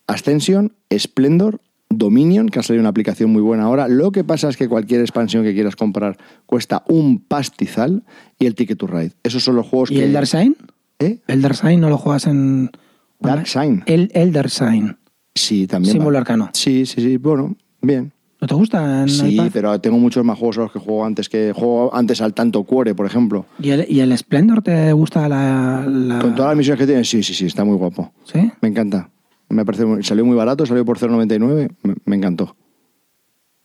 Ascension, 0.06 0.72
Splendor, 0.96 1.60
Dominion, 1.90 2.48
que 2.48 2.60
ha 2.60 2.62
salido 2.62 2.80
una 2.80 2.90
aplicación 2.90 3.30
muy 3.30 3.42
buena 3.42 3.64
ahora. 3.64 3.88
Lo 3.88 4.12
que 4.12 4.24
pasa 4.24 4.48
es 4.48 4.56
que 4.56 4.68
cualquier 4.68 5.00
expansión 5.00 5.42
que 5.44 5.52
quieras 5.52 5.76
comprar 5.76 6.16
cuesta 6.46 6.84
un 6.88 7.18
pastizal 7.18 8.04
y 8.38 8.46
el 8.46 8.54
Ticket 8.54 8.78
to 8.78 8.86
Ride. 8.86 9.12
Esos 9.22 9.42
son 9.42 9.56
los 9.56 9.66
juegos 9.66 9.90
¿Y 9.90 9.96
que... 9.96 10.04
el 10.04 10.10
Elder 10.10 10.26
Sign? 10.26 10.56
¿Eh? 11.00 11.18
¿Elder 11.26 11.56
Sign 11.56 11.80
no 11.80 11.90
lo 11.90 11.98
juegas 11.98 12.26
en. 12.26 12.70
Dark 13.18 13.46
Sign. 13.48 13.82
El 13.86 14.10
Elder 14.14 14.48
Sign. 14.48 14.96
Sí, 15.34 15.66
también. 15.66 15.92
Símbolo 15.92 16.14
va. 16.14 16.20
arcano. 16.20 16.50
Sí, 16.52 16.86
sí, 16.86 17.00
sí, 17.00 17.16
bueno, 17.16 17.54
bien. 17.80 18.12
¿No 18.40 18.46
te 18.48 18.54
gusta 18.54 19.06
Sí, 19.06 19.34
iPad? 19.34 19.50
pero 19.52 19.80
tengo 19.80 19.98
muchos 19.98 20.24
más 20.24 20.38
juegos 20.38 20.56
a 20.58 20.60
los 20.62 20.72
que 20.72 20.78
juego 20.78 21.04
antes 21.04 21.28
que 21.28 21.52
juego 21.54 21.94
antes 21.94 22.22
al 22.22 22.32
tanto 22.32 22.62
Cuore, 22.64 22.94
por 22.94 23.04
ejemplo. 23.04 23.44
¿Y 23.60 23.70
el, 23.70 23.84
¿Y 23.88 24.00
el 24.00 24.16
Splendor 24.16 24.62
te 24.62 24.92
gusta 24.94 25.28
la.? 25.28 25.84
la- 25.86 26.18
Con 26.20 26.34
todas 26.34 26.50
las 26.52 26.56
misiones 26.56 26.78
que 26.80 26.86
tiene, 26.86 27.04
sí, 27.04 27.22
sí, 27.22 27.34
sí, 27.34 27.46
está 27.46 27.64
muy 27.64 27.76
guapo. 27.76 28.12
¿Sí? 28.24 28.50
Me 28.62 28.68
encanta. 28.68 29.10
Me 29.50 29.64
parece 29.66 29.84
muy- 29.84 30.02
salió 30.02 30.24
muy 30.24 30.36
barato, 30.36 30.64
salió 30.64 30.84
por 30.86 30.98
0.99, 30.98 31.70
me, 31.82 31.94
me 32.06 32.16
encantó. 32.16 32.56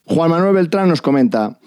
Juan 0.05 0.29
Manuel 0.29 0.53
Beltrán 0.53 0.89
nos 0.89 1.01
comenta 1.01 1.57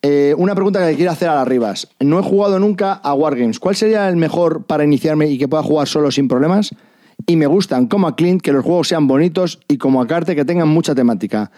eh, 0.00 0.34
una 0.38 0.54
pregunta 0.54 0.78
que 0.80 0.86
le 0.86 0.96
quiero 0.96 1.10
hacer 1.10 1.28
a 1.28 1.34
las 1.36 1.48
Rivas. 1.48 1.88
No 2.00 2.18
he 2.18 2.22
jugado 2.22 2.58
nunca 2.58 2.92
a 2.92 3.12
Wargames. 3.14 3.58
¿Cuál 3.58 3.76
sería 3.76 4.08
el 4.08 4.16
mejor 4.16 4.64
para 4.66 4.84
iniciarme 4.84 5.28
y 5.28 5.36
que 5.38 5.48
pueda 5.48 5.62
jugar 5.62 5.88
solo 5.88 6.10
sin 6.10 6.28
problemas? 6.28 6.74
Y 7.26 7.36
me 7.36 7.46
gustan 7.46 7.86
como 7.86 8.08
a 8.08 8.16
Clint 8.16 8.42
que 8.42 8.52
los 8.52 8.64
juegos 8.64 8.88
sean 8.88 9.06
bonitos 9.06 9.60
y 9.68 9.78
como 9.78 10.00
a 10.00 10.06
Carte 10.06 10.34
que 10.34 10.44
tengan 10.44 10.68
mucha 10.68 10.94
temática. 10.94 11.50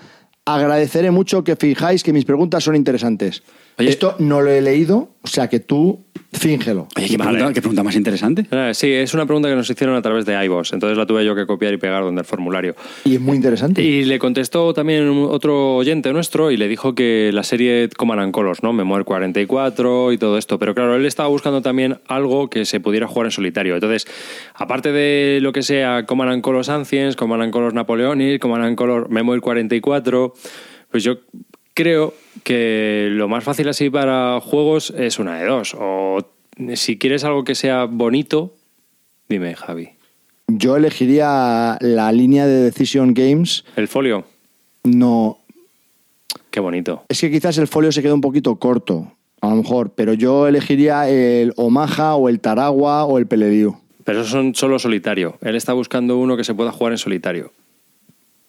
Agradeceré 0.44 1.10
mucho 1.10 1.42
que 1.42 1.56
fijáis 1.56 2.02
que 2.02 2.12
mis 2.12 2.24
preguntas 2.24 2.64
son 2.64 2.76
interesantes. 2.76 3.42
Oye. 3.78 3.88
Esto 3.88 4.14
no 4.18 4.40
lo 4.42 4.50
he 4.50 4.60
leído, 4.60 5.10
o 5.22 5.26
sea 5.26 5.48
que 5.48 5.60
tú 5.60 6.03
fíngelo. 6.38 6.88
Oye, 6.96 7.06
¿qué, 7.08 7.16
Vale. 7.16 7.30
pregunta, 7.32 7.54
qué 7.54 7.60
pregunta 7.60 7.82
más 7.82 7.96
interesante. 7.96 8.46
Eh, 8.50 8.72
Sí, 8.74 8.92
es 8.92 9.14
una 9.14 9.24
pregunta 9.26 9.48
que 9.48 9.54
nos 9.54 9.68
hicieron 9.70 9.96
a 9.96 10.02
través 10.02 10.26
de 10.26 10.34
iVoox, 10.44 10.72
entonces 10.72 10.98
la 10.98 11.06
tuve 11.06 11.24
yo 11.24 11.34
que 11.34 11.46
copiar 11.46 11.72
y 11.74 11.76
pegar 11.76 12.02
donde 12.02 12.20
el 12.22 12.26
formulario. 12.26 12.74
Y 13.04 13.14
es 13.14 13.20
muy 13.20 13.36
interesante. 13.36 13.82
Y 13.82 14.04
le 14.04 14.18
contestó 14.18 14.74
también 14.74 15.08
otro 15.08 15.76
oyente 15.76 16.12
nuestro 16.12 16.50
y 16.50 16.56
le 16.56 16.68
dijo 16.68 16.94
que 16.94 17.30
la 17.32 17.42
serie 17.42 17.88
Command 17.96 18.20
and 18.20 18.32
Colors, 18.32 18.62
¿no? 18.62 18.72
Memoir 18.72 19.04
44 19.04 20.12
y 20.12 20.18
todo 20.18 20.38
esto. 20.38 20.58
Pero 20.58 20.74
claro, 20.74 20.96
él 20.96 21.06
estaba 21.06 21.28
buscando 21.28 21.62
también 21.62 21.98
algo 22.08 22.50
que 22.50 22.64
se 22.64 22.80
pudiera 22.80 23.06
jugar 23.06 23.26
en 23.26 23.30
solitario. 23.32 23.74
Entonces, 23.74 24.06
aparte 24.54 24.92
de 24.92 25.38
lo 25.40 25.52
que 25.52 25.62
sea 25.62 26.04
Command 26.06 26.32
and 26.32 26.42
Colors 26.42 26.68
Ancients, 26.68 27.16
Command 27.16 27.42
and 27.42 27.52
Colors 27.52 27.74
Napoleonic, 27.74 28.40
Command 28.40 28.64
and 28.64 28.76
Colors 28.76 29.08
Memoir 29.08 29.40
44, 29.40 30.34
pues 30.90 31.04
yo 31.04 31.16
creo 31.74 32.14
que 32.42 33.08
lo 33.10 33.28
más 33.28 33.44
fácil 33.44 33.68
así 33.68 33.90
para 33.90 34.40
juegos 34.40 34.92
es 34.96 35.18
una 35.18 35.38
de 35.38 35.46
dos. 35.46 35.76
O 35.78 36.24
si 36.74 36.98
quieres 36.98 37.24
algo 37.24 37.44
que 37.44 37.54
sea 37.54 37.84
bonito, 37.84 38.54
dime, 39.28 39.54
Javi. 39.54 39.90
Yo 40.46 40.76
elegiría 40.76 41.78
la 41.80 42.12
línea 42.12 42.46
de 42.46 42.62
Decision 42.62 43.14
Games. 43.14 43.64
El 43.76 43.88
folio. 43.88 44.24
No. 44.84 45.38
Qué 46.50 46.60
bonito. 46.60 47.04
Es 47.08 47.20
que 47.20 47.30
quizás 47.30 47.58
el 47.58 47.66
folio 47.66 47.90
se 47.90 48.02
queda 48.02 48.14
un 48.14 48.20
poquito 48.20 48.56
corto, 48.56 49.12
a 49.40 49.48
lo 49.48 49.56
mejor, 49.56 49.90
pero 49.94 50.12
yo 50.12 50.46
elegiría 50.46 51.08
el 51.08 51.52
Omaha 51.56 52.14
o 52.14 52.28
el 52.28 52.40
Taragua 52.40 53.04
o 53.04 53.18
el 53.18 53.26
Peleliu. 53.26 53.76
Pero 54.04 54.20
esos 54.20 54.30
son 54.30 54.54
solo 54.54 54.78
solitario. 54.78 55.38
Él 55.40 55.56
está 55.56 55.72
buscando 55.72 56.18
uno 56.18 56.36
que 56.36 56.44
se 56.44 56.54
pueda 56.54 56.70
jugar 56.70 56.92
en 56.92 56.98
solitario. 56.98 57.52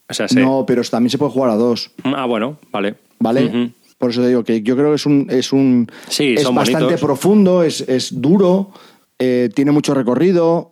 O 0.10 0.14
sea, 0.14 0.28
sí. 0.28 0.36
No, 0.36 0.66
pero 0.68 0.84
también 0.84 1.10
se 1.10 1.18
puede 1.18 1.32
jugar 1.32 1.50
a 1.50 1.56
dos, 1.56 1.92
Ah, 2.04 2.26
bueno, 2.26 2.60
vale. 2.72 2.96
¿Vale? 3.20 3.72
Por 3.98 4.10
eso 4.12 4.22
te 4.22 4.28
digo 4.28 4.44
que 4.44 4.62
yo 4.62 4.76
creo 4.76 4.90
que 4.90 4.96
es 4.96 5.06
un. 5.06 5.28
Es, 5.30 5.54
un, 5.54 5.88
Sí, 6.10 6.36
es 6.36 6.44
son 6.44 6.56
bastante 6.56 6.84
bonitos. 6.86 7.02
profundo, 7.02 7.64
es, 7.64 7.82
es 7.82 8.22
duro, 8.22 8.72
eh, 9.20 9.50
tiene 9.54 9.72
mucho 9.72 9.94
recorrido. 9.94 10.72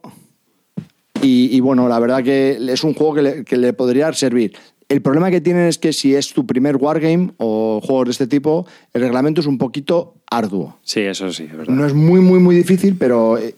Y, 1.21 1.55
y 1.55 1.59
bueno, 1.61 1.87
la 1.87 1.99
verdad 1.99 2.21
que 2.21 2.57
es 2.69 2.83
un 2.83 2.93
juego 2.93 3.13
que 3.15 3.21
le, 3.21 3.43
que 3.45 3.55
le 3.57 3.71
podría 3.73 4.11
servir. 4.11 4.53
El 4.89 5.01
problema 5.01 5.31
que 5.31 5.39
tienen 5.39 5.67
es 5.67 5.77
que 5.77 5.93
si 5.93 6.13
es 6.13 6.33
tu 6.33 6.45
primer 6.45 6.75
wargame 6.75 7.31
o 7.37 7.79
juegos 7.81 8.05
de 8.07 8.11
este 8.11 8.27
tipo, 8.27 8.67
el 8.93 9.01
reglamento 9.01 9.39
es 9.39 9.47
un 9.47 9.57
poquito 9.57 10.15
arduo. 10.29 10.77
Sí, 10.83 10.99
eso 10.99 11.31
sí, 11.31 11.43
es 11.43 11.57
verdad. 11.57 11.73
No 11.73 11.85
es 11.85 11.93
muy, 11.93 12.19
muy, 12.19 12.39
muy 12.39 12.55
difícil, 12.55 12.97
pero 12.97 13.37
eh, 13.37 13.55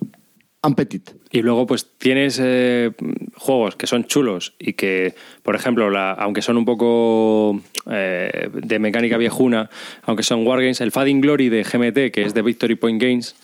un 0.64 0.76
petit. 0.76 1.10
Y 1.36 1.42
luego, 1.42 1.68
pues 1.68 1.86
tienes 1.98 2.40
eh, 2.42 2.92
juegos 3.36 3.76
que 3.76 3.88
son 3.88 4.06
chulos 4.06 4.54
y 4.58 4.74
que, 4.74 5.16
por 5.44 5.56
ejemplo, 5.56 5.90
la- 5.90 6.14
aunque 6.14 6.42
son 6.42 6.56
un 6.56 6.64
poco 6.64 7.60
eh, 7.92 8.50
de 8.54 8.80
mecánica 8.80 9.18
viejuna, 9.18 9.70
aunque 10.04 10.24
son 10.24 10.48
Wargames, 10.48 10.80
el 10.80 10.92
Fading 10.94 11.20
Glory 11.20 11.50
de 11.50 11.64
GMT, 11.64 12.12
que 12.14 12.24
es 12.24 12.34
de 12.34 12.42
Victory 12.42 12.76
Point 12.76 13.02
Games, 13.02 13.36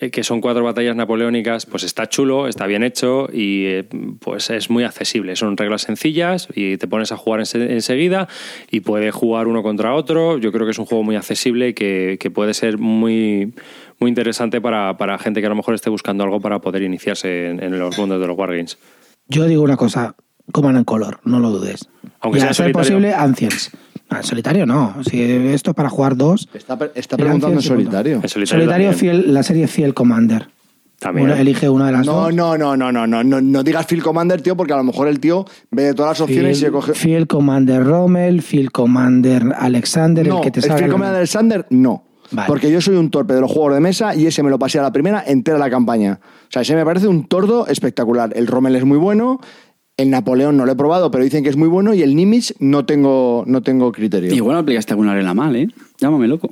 eh, 0.00 0.10
que 0.10 0.24
son 0.24 0.40
cuatro 0.40 0.64
batallas 0.64 0.96
napoleónicas, 0.96 1.66
pues 1.66 1.82
está 1.84 2.08
chulo, 2.08 2.48
está 2.48 2.66
bien 2.66 2.82
hecho 2.82 3.28
y 3.30 3.66
eh, 3.66 3.84
pues 4.18 4.48
es 4.48 4.70
muy 4.70 4.82
accesible. 4.84 5.36
Son 5.36 5.54
reglas 5.58 5.82
sencillas 5.82 6.48
y 6.54 6.78
te 6.78 6.88
pones 6.88 7.12
a 7.12 7.18
jugar 7.18 7.40
ense- 7.40 7.70
enseguida 7.70 8.26
y 8.70 8.80
puede 8.80 9.10
jugar 9.10 9.48
uno 9.48 9.62
contra 9.62 9.94
otro. 9.94 10.38
Yo 10.38 10.50
creo 10.50 10.64
que 10.64 10.72
es 10.72 10.78
un 10.78 10.86
juego 10.86 11.04
muy 11.04 11.16
accesible 11.16 11.68
y 11.68 11.74
que 11.74 12.30
puede 12.34 12.54
ser 12.54 12.78
muy, 12.78 13.52
muy 14.00 14.08
interesante 14.08 14.60
para, 14.60 14.96
para 14.96 15.18
gente 15.18 15.40
que 15.40 15.46
a 15.46 15.50
lo 15.50 15.56
mejor 15.56 15.74
esté 15.74 15.90
buscando 15.90 16.24
algo 16.24 16.40
para 16.40 16.60
poder 16.60 16.82
iniciarse 16.82 17.48
en, 17.50 17.62
en 17.62 17.78
los 17.78 17.96
mundos 17.98 18.20
de 18.20 18.26
los 18.26 18.36
Wargames. 18.36 18.78
Yo 19.28 19.44
digo 19.46 19.62
una 19.62 19.76
cosa, 19.76 20.14
coman 20.52 20.76
en 20.76 20.84
color, 20.84 21.20
no 21.24 21.38
lo 21.40 21.50
dudes. 21.50 21.88
Aunque 22.20 22.38
y 22.38 22.40
sea 22.42 22.50
a 22.50 22.54
ser 22.54 22.64
solitario. 22.72 22.78
posible, 22.90 23.14
Ancients. 23.14 23.70
Ah, 24.10 24.18
En 24.18 24.24
solitario 24.24 24.66
no. 24.66 24.96
Si 25.08 25.22
esto 25.22 25.70
es 25.70 25.74
para 25.76 25.88
jugar 25.88 26.16
dos. 26.16 26.48
Está, 26.52 26.78
está 26.94 27.16
preguntando 27.16 27.56
en 27.56 27.62
solitario. 27.62 28.20
En 28.22 28.28
solitario 28.46 28.92
fiel, 28.92 29.32
la 29.32 29.42
serie 29.42 29.66
Fiel 29.68 29.94
Commander. 29.94 30.48
También. 30.98 31.26
Uno 31.30 31.34
elige 31.36 31.68
una 31.68 31.86
de 31.86 31.92
las 31.92 32.06
No, 32.06 32.12
dos. 32.12 32.34
no, 32.34 32.56
no, 32.56 32.76
no, 32.76 32.92
no, 32.92 33.06
no, 33.08 33.24
no, 33.24 33.40
no 33.40 33.62
digas 33.64 33.86
Phil 33.86 34.02
Commander, 34.04 34.40
tío, 34.40 34.56
porque 34.56 34.72
a 34.72 34.76
lo 34.76 34.84
mejor 34.84 35.08
el 35.08 35.18
tío 35.18 35.44
ve 35.72 35.94
todas 35.94 36.10
las 36.12 36.20
opciones 36.20 36.58
y 36.58 36.60
se 36.60 36.70
coge. 36.70 36.94
Fiel 36.94 37.26
Commander 37.26 37.82
Rommel, 37.82 38.40
Fiel 38.42 38.70
Commander 38.70 39.52
Alexander, 39.58 40.28
no, 40.28 40.36
el 40.38 40.42
que 40.44 40.50
te 40.52 40.60
el 40.60 40.66
salga. 40.66 40.78
Phil 40.84 40.92
Commander 40.92 41.16
Alexander, 41.16 41.66
no. 41.70 42.04
Vale. 42.32 42.46
Porque 42.46 42.70
yo 42.70 42.80
soy 42.80 42.96
un 42.96 43.10
torpe 43.10 43.34
de 43.34 43.40
los 43.40 43.50
juegos 43.50 43.74
de 43.74 43.80
mesa 43.80 44.14
y 44.14 44.26
ese 44.26 44.42
me 44.42 44.50
lo 44.50 44.58
pasé 44.58 44.78
a 44.78 44.82
la 44.82 44.92
primera 44.92 45.22
entera 45.26 45.58
la 45.58 45.70
campaña. 45.70 46.18
O 46.22 46.46
sea, 46.50 46.62
ese 46.62 46.74
me 46.74 46.84
parece 46.84 47.06
un 47.08 47.26
tordo 47.28 47.66
espectacular. 47.66 48.32
El 48.34 48.46
Rommel 48.46 48.74
es 48.76 48.84
muy 48.84 48.98
bueno, 48.98 49.38
el 49.96 50.10
Napoleón 50.10 50.56
no 50.56 50.64
lo 50.64 50.72
he 50.72 50.76
probado, 50.76 51.10
pero 51.10 51.22
dicen 51.24 51.42
que 51.44 51.50
es 51.50 51.56
muy 51.56 51.68
bueno 51.68 51.92
y 51.94 52.02
el 52.02 52.16
Nimitz 52.16 52.54
no 52.58 52.86
tengo, 52.86 53.44
no 53.46 53.62
tengo 53.62 53.92
criterio. 53.92 54.34
Igual 54.34 54.56
aplicaste 54.56 54.92
alguna 54.94 55.14
regla 55.14 55.34
mal, 55.34 55.54
¿eh? 55.56 55.68
Llámame 55.98 56.26
loco. 56.28 56.48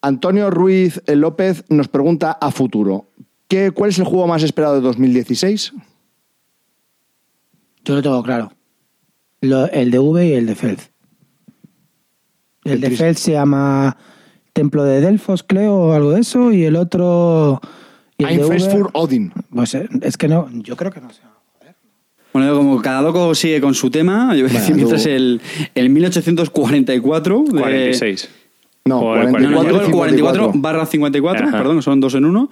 Antonio 0.00 0.50
Ruiz 0.50 1.02
López 1.08 1.64
nos 1.68 1.88
pregunta 1.88 2.32
a 2.40 2.50
futuro. 2.52 3.06
¿qué, 3.48 3.70
¿Cuál 3.72 3.90
es 3.90 3.98
el 3.98 4.04
juego 4.04 4.26
más 4.28 4.42
esperado 4.44 4.74
de 4.76 4.82
2016? 4.82 5.72
Yo 7.84 7.94
lo 7.94 8.02
tengo 8.02 8.22
claro. 8.22 8.52
Lo- 9.40 9.70
el 9.70 9.90
de 9.90 9.98
V 9.98 10.26
y 10.26 10.32
el 10.34 10.46
de 10.46 10.54
Feld. 10.54 10.80
El, 12.64 12.72
El 12.72 12.80
de 12.82 12.90
Feld 12.90 13.16
se 13.16 13.32
llama 13.32 13.96
Templo 14.58 14.82
de 14.84 15.00
Delfos, 15.00 15.44
creo, 15.46 15.74
o 15.76 15.92
algo 15.92 16.10
de 16.10 16.20
eso, 16.20 16.50
y 16.52 16.64
el 16.64 16.74
otro. 16.74 17.60
Y 18.18 18.24
el 18.24 18.40
V, 18.44 18.58
for 18.58 18.90
Odin. 18.92 19.32
pues 19.54 19.74
eh, 19.74 19.88
es 20.02 20.16
que 20.16 20.26
no, 20.26 20.48
yo 20.52 20.74
creo 20.76 20.90
que 20.90 21.00
no 21.00 21.10
sé. 21.10 21.20
Bueno, 22.32 22.56
como 22.56 22.82
cada 22.82 23.00
loco 23.02 23.34
sigue 23.36 23.60
con 23.60 23.74
su 23.74 23.88
tema, 23.90 24.34
yo 24.34 24.46
voy 24.46 24.56
a 24.56 24.58
decir, 24.60 24.74
mientras 24.74 25.04
tú- 25.04 25.08
el, 25.08 25.40
el 25.74 25.88
1844... 25.90 27.44
de- 27.52 27.60
46. 27.60 28.28
No, 28.84 29.00
O 29.00 29.14
el 29.16 29.30
44, 29.30 29.50
No, 29.50 29.56
no, 29.56 29.62
llegó 29.62 29.78
el 29.80 29.86
54. 29.86 30.42
44 30.50 30.52
barra 30.60 30.86
54, 30.86 31.46
Ajá. 31.48 31.58
perdón, 31.58 31.82
son 31.82 32.00
dos 32.00 32.14
en 32.14 32.24
uno, 32.24 32.50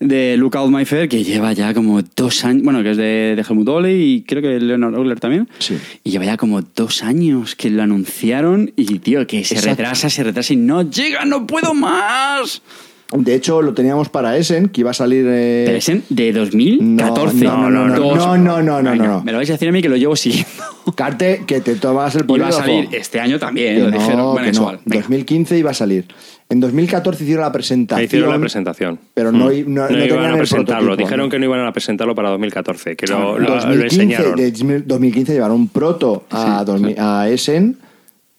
de 0.00 0.36
Lookout 0.36 0.70
My 0.70 0.84
Fair, 0.84 1.08
que 1.08 1.24
lleva 1.24 1.52
ya 1.52 1.74
como 1.74 2.00
dos 2.14 2.44
años, 2.44 2.62
bueno, 2.62 2.82
que 2.82 2.90
es 2.92 2.96
de, 2.96 3.34
de 3.36 3.44
Helmut 3.48 3.68
Ole 3.68 3.94
y 3.98 4.22
creo 4.22 4.40
que 4.42 4.60
Leonard 4.60 4.94
Euler 4.94 5.18
también. 5.20 5.48
Sí. 5.58 5.76
Y 6.04 6.10
lleva 6.10 6.24
ya 6.24 6.36
como 6.36 6.62
dos 6.62 7.02
años 7.02 7.54
que 7.56 7.68
lo 7.70 7.82
anunciaron 7.82 8.72
y, 8.76 8.98
tío, 9.00 9.26
que 9.26 9.44
se 9.44 9.54
Exacto. 9.54 9.70
retrasa, 9.82 10.08
se 10.10 10.22
retrasa 10.22 10.52
y 10.52 10.56
no 10.56 10.82
llega, 10.82 11.24
no 11.24 11.46
puedo 11.46 11.74
más. 11.74 12.62
De 13.10 13.34
hecho, 13.34 13.62
lo 13.62 13.72
teníamos 13.72 14.10
para 14.10 14.36
Essen, 14.36 14.68
que 14.68 14.82
iba 14.82 14.90
a 14.90 14.94
salir. 14.94 15.24
eh, 15.26 15.62
Pero 15.64 15.78
es 15.78 15.88
en- 15.88 16.04
de 16.10 16.30
2014. 16.30 17.42
No, 17.44 17.70
no, 17.70 17.88
no, 17.88 17.96
no, 17.96 18.36
no, 18.36 18.36
no, 18.36 18.62
no, 18.62 18.82
no, 18.82 18.94
no. 18.94 19.22
Me 19.24 19.32
lo 19.32 19.38
vais 19.38 19.48
a 19.48 19.54
decir 19.54 19.66
a 19.68 19.72
mí 19.72 19.80
que 19.80 19.88
lo 19.88 19.96
llevo 19.96 20.14
siguiendo. 20.14 20.46
Carte, 20.94 21.42
que 21.46 21.60
te 21.62 21.74
tomas 21.76 22.14
el 22.16 22.20
Y 22.28 22.38
va 22.38 22.48
a 22.48 22.50
polígrafo. 22.50 22.58
salir 22.60 22.88
este 22.92 23.18
año 23.18 23.38
también, 23.38 23.76
Que 23.76 23.80
lo 23.82 23.90
no, 23.90 23.98
dijeron. 23.98 24.32
Bueno, 24.32 24.44
que 24.44 24.50
es 24.50 24.56
no. 24.56 24.62
igual. 24.62 24.80
Venga. 24.84 25.00
2015 25.04 25.58
iba 25.58 25.70
a 25.70 25.74
salir. 25.74 26.04
En 26.50 26.60
2014 26.60 27.24
hicieron 27.24 27.42
la 27.44 27.52
presentación. 27.52 27.98
Ahí 28.00 28.06
hicieron 28.06 28.30
la 28.30 28.38
presentación. 28.38 28.98
Pero 29.12 29.32
no, 29.32 29.46
Mm. 29.50 29.64
no- 29.74 29.88
no 29.88 30.04
iban 30.04 30.32
a 30.32 30.36
presentarlo. 30.38 30.96
Dijeron 30.96 31.26
¿no? 31.26 31.30
que 31.30 31.38
no 31.38 31.44
iban 31.44 31.60
a 31.66 31.72
presentarlo 31.72 32.14
para 32.14 32.30
2014, 32.30 32.96
que 32.96 33.06
lo, 33.06 33.38
lo- 33.38 33.48
lo 33.48 33.54
2015, 33.56 33.94
enseñaron. 34.02 34.36
de 34.36 34.80
2015 34.86 35.34
llevaron 35.34 35.56
un 35.56 35.68
proto 35.68 36.24
a, 36.30 36.64
2000 36.64 36.96
a 36.98 37.28
Essen 37.28 37.76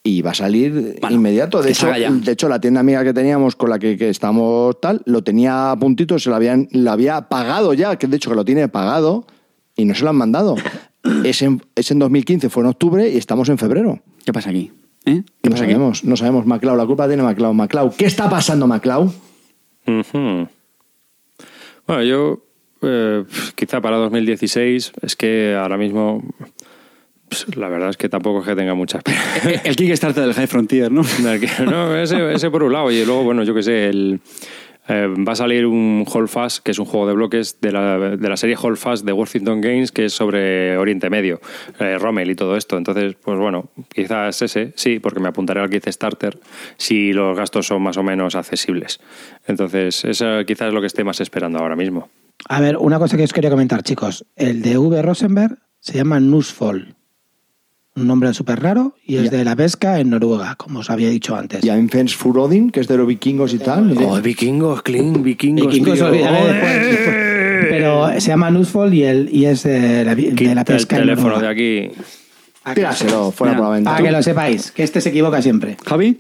y 0.02 0.24
va 0.24 0.32
a 0.32 0.34
salir 0.34 0.98
Bueno, 1.02 1.16
inmediato. 1.18 1.62
De 1.62 1.70
hecho, 1.70 1.88
de 1.92 2.32
hecho, 2.32 2.50
la 2.50 2.60
tienda 2.60 2.80
amiga 2.80 3.04
que 3.04 3.14
teníamos 3.14 3.56
con 3.56 3.70
la 3.70 3.78
que, 3.78 3.96
que 3.96 4.10
estamos 4.10 4.80
tal, 4.82 5.04
lo 5.06 5.24
tenía 5.24 5.70
a 5.72 5.78
puntito, 5.78 6.18
se 6.18 6.30
lo 6.32 6.36
habían, 6.36 6.68
lo 6.72 6.90
había 6.92 7.22
pagado 7.30 7.74
ya, 7.76 7.98
que 7.98 8.08
de 8.08 8.16
hecho 8.18 8.32
que 8.32 8.36
lo 8.36 8.44
tiene 8.46 8.68
pagado 8.70 9.28
y 9.76 9.86
no 9.86 9.94
se 9.94 10.04
lo 10.04 10.10
han 10.10 10.16
mandado. 10.16 10.56
Es 11.24 11.42
en, 11.44 11.62
es 11.76 11.92
en 11.92 12.00
2015, 12.00 12.50
fue 12.50 12.64
en 12.64 12.70
octubre 12.70 13.08
y 13.08 13.18
estamos 13.18 13.50
en 13.50 13.58
febrero. 13.60 14.00
¿Qué 14.26 14.34
pasa 14.34 14.50
aquí? 14.50 14.72
¿Eh? 15.06 15.24
¿Qué 15.42 15.50
No 15.50 15.52
pasa 15.52 15.64
aquí? 15.64 15.74
sabemos, 15.74 16.04
no 16.04 16.18
sabemos, 16.18 16.46
Maclau, 16.46 16.76
la 16.76 16.86
culpa 16.86 17.08
tiene 17.08 17.24
Maclau. 17.24 17.54
Maclau, 17.54 17.96
¿qué 17.96 18.06
está 18.06 18.30
pasando, 18.30 18.68
Maclau? 18.68 19.12
Ujú. 19.88 20.48
Bueno, 21.88 22.04
yo 22.04 22.44
eh, 22.82 23.24
quizá 23.56 23.82
para 23.82 23.98
2016 23.98 24.94
es 25.02 25.16
que 25.16 25.56
ahora 25.56 25.78
mismo 25.78 26.24
pues, 27.30 27.46
la 27.56 27.70
verdad 27.70 27.90
es 27.90 27.98
que 27.98 28.10
tampoco 28.10 28.40
es 28.42 28.48
que 28.48 28.56
tenga 28.56 28.74
mucha 28.74 28.98
esperanza. 28.98 29.62
El 29.64 29.76
Kickstarter 29.76 30.24
del 30.24 30.34
High 30.34 30.48
Frontier, 30.48 30.92
¿no? 30.92 31.04
no, 31.66 31.96
ese, 31.96 32.34
ese 32.34 32.50
por 32.50 32.64
un 32.64 32.74
lado 32.74 32.92
y 32.92 33.06
luego, 33.06 33.24
bueno, 33.24 33.44
yo 33.44 33.54
qué 33.54 33.64
sé, 33.64 33.90
el, 33.90 34.20
eh, 34.90 35.08
va 35.08 35.34
a 35.34 35.36
salir 35.36 35.66
un 35.66 36.06
Hold 36.12 36.28
Fast, 36.28 36.64
que 36.64 36.72
es 36.72 36.80
un 36.80 36.86
juego 36.86 37.08
de 37.08 37.14
bloques 37.14 37.62
de 37.62 37.72
la, 37.72 37.98
de 38.00 38.30
la 38.30 38.38
serie 38.38 38.58
Hold 38.62 38.78
Fast 38.78 39.06
de 39.06 39.14
Worthington 39.14 39.62
Games, 39.62 39.92
que 39.92 40.06
es 40.06 40.14
sobre 40.14 40.78
Oriente 40.78 41.10
Medio, 41.10 41.40
eh, 41.80 41.98
Rommel 41.98 42.30
y 42.30 42.36
todo 42.36 42.58
esto. 42.58 42.78
Entonces, 42.78 43.16
pues 43.24 43.38
bueno, 43.38 43.70
quizás 43.94 44.42
ese, 44.42 44.74
sí, 44.76 45.00
porque 45.00 45.20
me 45.20 45.30
apuntaré 45.30 45.62
al 45.62 45.70
Kickstarter 45.70 46.40
si 46.78 47.14
los 47.14 47.38
gastos 47.38 47.68
son 47.68 47.82
más 47.82 47.98
o 47.98 48.04
menos 48.04 48.36
accesibles. 48.36 49.00
Entonces, 49.48 50.04
eso 50.06 50.44
quizás 50.46 50.70
es 50.70 50.74
lo 50.74 50.82
que 50.82 50.88
esté 50.88 51.04
más 51.04 51.22
esperando 51.22 51.60
ahora 51.60 51.76
mismo. 51.76 52.10
A 52.48 52.62
ver, 52.62 52.78
una 52.78 53.00
cosa 53.00 53.18
que 53.18 53.24
os 53.24 53.34
quería 53.34 53.50
comentar, 53.50 53.84
chicos. 53.84 54.26
El 54.36 54.62
de 54.62 54.78
V. 54.78 55.02
Rosenberg 55.02 55.58
se 55.80 55.98
llama 55.98 56.20
Nusfall. 56.20 56.96
Un 58.00 58.08
nombre 58.08 58.34
súper 58.34 58.62
raro 58.62 58.96
y 59.06 59.18
es 59.18 59.26
Ya. 59.26 59.38
de 59.38 59.44
la 59.46 59.56
pesca 59.56 60.00
en 60.00 60.10
Noruega, 60.12 60.56
como 60.56 60.80
os 60.80 60.90
había 60.90 61.10
dicho 61.10 61.36
antes. 61.36 61.64
Y 61.64 61.70
Einfens 61.70 62.16
for 62.16 62.38
Odin, 62.38 62.70
que 62.70 62.80
es 62.80 62.88
de 62.88 62.98
los 62.98 63.06
vikingos 63.08 63.54
y 63.54 63.60
tal. 63.60 63.96
Oh, 64.04 64.22
vikingos, 64.22 64.82
clean, 64.84 65.22
vikingos. 65.22 65.68
Vikingos. 65.68 66.00
Pero 67.70 68.10
se 68.20 68.28
llama 68.28 68.50
Nusfall 68.52 68.94
y, 68.94 69.04
el, 69.04 69.30
y 69.32 69.46
es 69.46 69.64
de 69.64 70.06
la, 70.06 70.16
de 70.16 70.56
la 70.56 70.62
el 70.62 70.66
pesca 70.66 70.96
en 70.98 71.02
teléfono 71.04 71.40
de 71.40 71.48
aquí. 71.48 71.92
Tíraselo 72.74 73.32
fuera 73.32 73.54
Mira, 73.54 73.62
por 73.64 73.70
la 73.70 73.76
ventana. 73.76 73.96
Para 73.98 74.08
que 74.08 74.12
lo 74.16 74.24
sepáis, 74.24 74.72
que 74.72 74.84
este 74.84 75.02
se 75.02 75.10
equivoca 75.10 75.42
siempre. 75.42 75.76
Javi. 75.86 76.18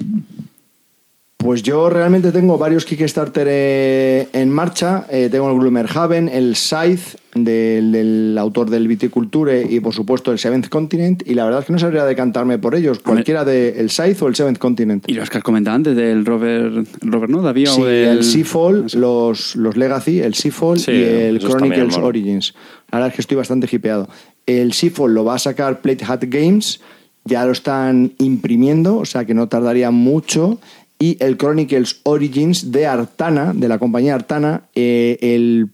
Pues 1.41 1.63
yo 1.63 1.89
realmente 1.89 2.33
tengo 2.33 2.57
varios 2.57 2.83
Kickstarter 2.83 3.47
eh, 3.49 4.27
en 4.33 4.49
marcha. 4.49 5.05
Eh, 5.09 5.29
tengo 5.31 5.49
el 5.49 5.57
Gloomhaven, 5.57 6.27
el 6.27 6.57
Scythe 6.57 7.17
del, 7.33 7.93
del 7.93 8.37
autor 8.37 8.69
del 8.69 8.89
Viticulture 8.89 9.65
y 9.69 9.79
por 9.79 9.93
supuesto 9.93 10.33
el 10.33 10.37
Seventh 10.37 10.67
Continent. 10.67 11.23
Y 11.25 11.35
la 11.35 11.45
verdad 11.45 11.61
es 11.61 11.67
que 11.67 11.71
no 11.71 11.79
sabría 11.79 12.03
decantarme 12.03 12.59
por 12.59 12.75
ellos. 12.75 12.99
Cualquiera 12.99 13.45
de 13.45 13.79
el 13.79 13.89
Scythe 13.89 14.21
o 14.25 14.27
el 14.27 14.35
Seventh 14.35 14.57
Continent. 14.57 15.05
Y 15.07 15.13
los 15.13 15.29
que 15.29 15.37
has 15.37 15.43
comentado 15.45 15.75
antes 15.75 15.95
del 15.95 16.25
Robert, 16.25 16.85
Robert 17.03 17.31
¿no? 17.31 17.41
David 17.41 17.67
Sí, 17.67 17.81
o 17.81 17.85
del... 17.85 18.17
el 18.17 18.23
Seafall, 18.25 18.87
los, 18.95 19.55
los 19.55 19.77
Legacy, 19.77 20.19
el 20.19 20.33
Seafall 20.33 20.77
Sí, 20.77 20.91
y 20.91 21.03
el 21.03 21.39
Chronicles. 21.39 21.95
Origins. 21.97 22.53
La 22.91 22.97
verdad 22.97 23.07
es 23.11 23.15
que 23.15 23.21
estoy 23.21 23.37
bastante 23.37 23.69
hipeado. 23.71 24.09
El 24.45 24.73
Seafall 24.73 25.13
lo 25.13 25.23
va 25.23 25.35
a 25.35 25.39
sacar 25.39 25.79
Plate 25.79 26.03
Hat 26.03 26.25
Games, 26.27 26.81
ya 27.23 27.45
lo 27.45 27.51
están 27.53 28.13
imprimiendo, 28.17 28.97
o 28.97 29.05
sea 29.05 29.23
que 29.23 29.33
no 29.33 29.47
tardaría 29.47 29.91
mucho. 29.91 30.59
Y 30.99 31.17
el 31.23 31.37
Chronicles 31.37 32.01
Origins 32.03 32.71
de 32.71 32.85
Artana, 32.85 33.53
de 33.55 33.67
la 33.69 33.79
compañía 33.79 34.15
Artana, 34.15 34.63
eh, 34.75 35.17
el 35.21 35.69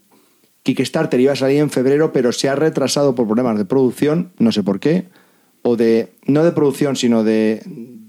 Kickstarter 0.64 1.20
iba 1.20 1.34
a 1.34 1.36
salir 1.36 1.58
en 1.60 1.70
febrero, 1.72 2.14
pero 2.14 2.32
se 2.32 2.48
ha 2.48 2.56
retrasado 2.56 3.16
por 3.16 3.26
problemas 3.26 3.58
de 3.58 3.66
producción, 3.66 4.32
no 4.38 4.52
sé 4.52 4.62
por 4.64 4.80
qué, 4.80 5.06
o 5.64 5.76
de, 5.78 6.14
no 6.28 6.44
de 6.44 6.52
producción, 6.52 6.96
sino 6.96 7.24
de, 7.24 7.62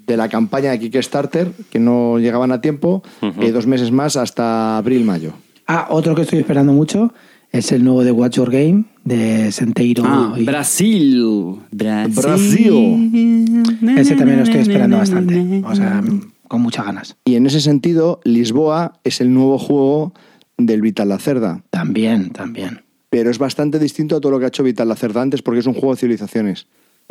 de 0.07 0.17
la 0.19 0.28
campaña 0.28 0.70
de 0.73 0.78
Kickstarter, 0.78 1.53
que 1.70 1.78
no 1.78 2.19
llegaban 2.19 2.53
a 2.53 2.61
tiempo, 2.61 3.03
eh, 3.41 3.51
dos 3.51 3.67
meses 3.67 3.91
más 3.93 4.17
hasta 4.17 4.77
abril-mayo. 4.77 5.33
Ah, 5.67 5.86
otro 5.91 6.15
que 6.15 6.23
estoy 6.23 6.39
esperando 6.41 6.73
mucho 6.75 7.12
es 7.51 7.73
el 7.73 7.83
nuevo 7.83 8.05
de 8.05 8.12
Watch 8.12 8.36
Your 8.36 8.51
Game 8.51 8.85
de 9.05 9.51
Senteiro. 9.53 10.05
Ah, 10.07 10.35
y- 10.36 10.45
Brasil. 10.45 11.23
Brasil. 11.70 12.15
Brasil. 12.15 13.62
Ese 13.97 14.17
también 14.17 14.39
lo 14.39 14.45
estoy 14.45 14.61
esperando 14.61 14.99
bastante. 14.99 15.62
O 15.65 15.75
sea, 15.75 16.03
con 16.49 16.60
muchas 16.62 16.86
ganas. 16.86 17.16
Y 17.25 17.34
en 17.36 17.47
ese 17.47 17.60
sentido, 17.60 18.20
Lisboa 18.25 18.99
es 19.05 19.20
el 19.20 19.33
nuevo 19.33 19.58
juego 19.58 20.12
del 20.58 20.81
Vital 20.83 21.08
Lacerda. 21.08 21.62
También, 21.70 22.31
también. 22.31 22.83
Pero 23.10 23.31
es 23.31 23.39
bastante 23.39 23.78
distinto 23.78 24.16
a 24.16 24.20
todo 24.20 24.33
lo 24.33 24.39
que 24.39 24.47
ha 24.47 24.49
hecho 24.49 24.62
Vital 24.62 24.89
Lacerda 24.89 25.23
antes 25.23 25.42
porque 25.42 25.60
es 25.60 25.66
un 25.66 25.75
juego 25.75 25.94
de 25.94 26.00
civilizaciones. 26.00 26.66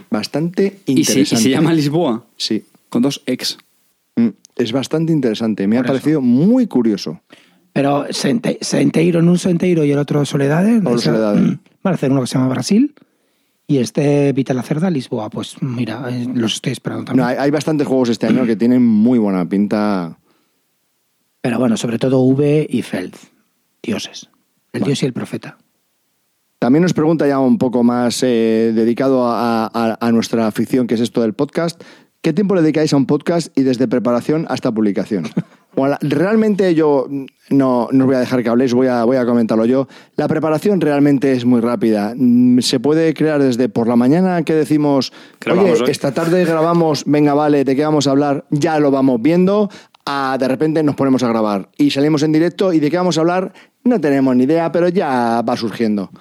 Bastante 0.10 0.80
Y 0.86 1.00
interesante. 1.00 1.36
y 1.36 1.44
se 1.44 1.50
llama 1.50 1.74
Lisboa, 1.74 2.26
Sí. 2.38 2.64
con 2.90 3.02
dos 3.02 3.22
ex. 3.26 3.58
Mm, 4.16 4.30
Es 4.58 4.72
bastante 4.72 5.12
interesante. 5.12 5.68
Me 5.68 5.78
ha 5.78 5.82
eso. 5.82 5.88
parecido 5.88 6.22
muy 6.22 6.68
curioso. 6.68 7.20
Pero 7.74 8.06
Sente- 8.12 8.58
Senteiro 8.62 9.20
en 9.20 9.28
un 9.28 9.38
Senteiro 9.38 9.84
y 9.84 9.92
el 9.92 9.98
otro 9.98 10.24
Soledades. 10.26 10.82
Esa- 10.82 10.98
Soledades. 10.98 11.42
mm, 11.42 11.58
Van 11.84 11.92
a 11.92 11.96
hacer 11.96 12.10
uno 12.12 12.22
que 12.22 12.28
se 12.28 12.36
llama 12.38 12.48
Brasil 12.50 12.94
y 13.68 13.78
este 13.78 14.32
Vital 14.34 14.58
Lacerda, 14.58 14.90
Lisboa. 14.90 15.30
Pues 15.30 15.62
mira, 15.62 16.06
eh, 16.10 16.28
los 16.34 16.56
estoy 16.56 16.72
esperando 16.74 17.02
No, 17.02 17.06
también. 17.08 17.28
hay, 17.28 17.36
hay 17.46 17.52
bastantes 17.52 17.88
juegos 17.88 18.10
este 18.10 18.28
año 18.28 18.46
que 18.46 18.56
tienen 18.56 18.86
muy 18.86 19.18
buena 19.20 19.48
pinta. 19.48 20.18
Pero 21.42 21.60
bueno, 21.60 21.78
sobre 21.78 22.00
todo 22.00 22.22
V 22.22 22.68
y 22.70 22.82
Feld. 22.82 23.16
Dioses. 23.84 24.30
El 24.74 24.84
dios 24.84 25.02
y 25.04 25.06
el 25.06 25.14
profeta. 25.14 25.58
También 26.60 26.82
nos 26.84 26.94
pregunta 26.94 27.28
ya 27.28 27.40
un 27.40 27.58
poco 27.58 27.84
más 27.84 28.22
eh, 28.24 28.72
dedicado 28.74 29.26
a, 29.28 29.66
a- 29.68 29.98
a 30.00 30.12
nuestra 30.12 30.48
afición, 30.48 30.88
que 30.88 30.96
es 30.96 31.02
esto 31.02 31.22
del 31.22 31.34
podcast. 31.34 31.82
¿Qué 32.22 32.34
tiempo 32.34 32.56
le 32.56 32.62
dedicáis 32.62 32.92
a 32.94 32.98
un 32.98 33.06
podcast 33.06 33.56
y 33.58 33.62
desde 33.64 33.88
preparación 33.88 34.46
hasta 34.50 34.72
publicación? 34.72 35.26
Bueno, 35.76 35.98
la- 36.02 36.10
realmente 36.10 36.74
yo 36.76 37.08
no, 37.50 37.88
no 37.92 38.04
os 38.04 38.06
voy 38.08 38.16
a 38.16 38.20
dejar 38.20 38.42
que 38.44 38.50
habléis, 38.50 38.74
voy 38.74 38.88
a, 38.88 39.04
voy 39.04 39.18
a 39.18 39.26
comentarlo 39.26 39.66
yo. 39.66 39.88
La 40.16 40.28
preparación 40.28 40.80
realmente 40.82 41.32
es 41.34 41.46
muy 41.46 41.62
rápida. 41.62 42.14
Mm, 42.16 42.60
Se 42.60 42.80
puede 42.80 43.14
crear 43.14 43.42
desde 43.42 43.70
por 43.70 43.88
la 43.88 43.96
mañana 43.96 44.44
que 44.44 44.54
decimos, 44.54 45.12
oye, 45.52 45.74
hoy". 45.84 45.90
esta 45.92 46.14
tarde 46.14 46.46
grabamos, 46.46 47.04
venga, 47.06 47.34
vale, 47.34 47.64
¿de 47.64 47.76
qué 47.76 47.84
vamos 47.84 48.08
a 48.08 48.12
hablar? 48.12 48.46
Ya 48.50 48.80
lo 48.80 48.92
vamos 48.92 49.22
viendo. 49.22 49.70
A, 50.08 50.38
de 50.40 50.48
repente 50.48 50.84
nos 50.84 50.96
ponemos 50.96 51.24
a 51.24 51.28
grabar 51.30 51.70
y 51.78 51.90
salimos 51.90 52.22
en 52.22 52.32
directo 52.32 52.72
y 52.72 52.80
de 52.80 52.92
qué 52.92 52.98
vamos 52.98 53.18
a 53.18 53.22
hablar 53.22 53.54
no 53.84 54.00
tenemos 54.00 54.36
ni 54.36 54.44
idea, 54.44 54.72
pero 54.72 54.88
ya 54.88 55.42
va 55.42 55.58
surgiendo. 55.58 56.12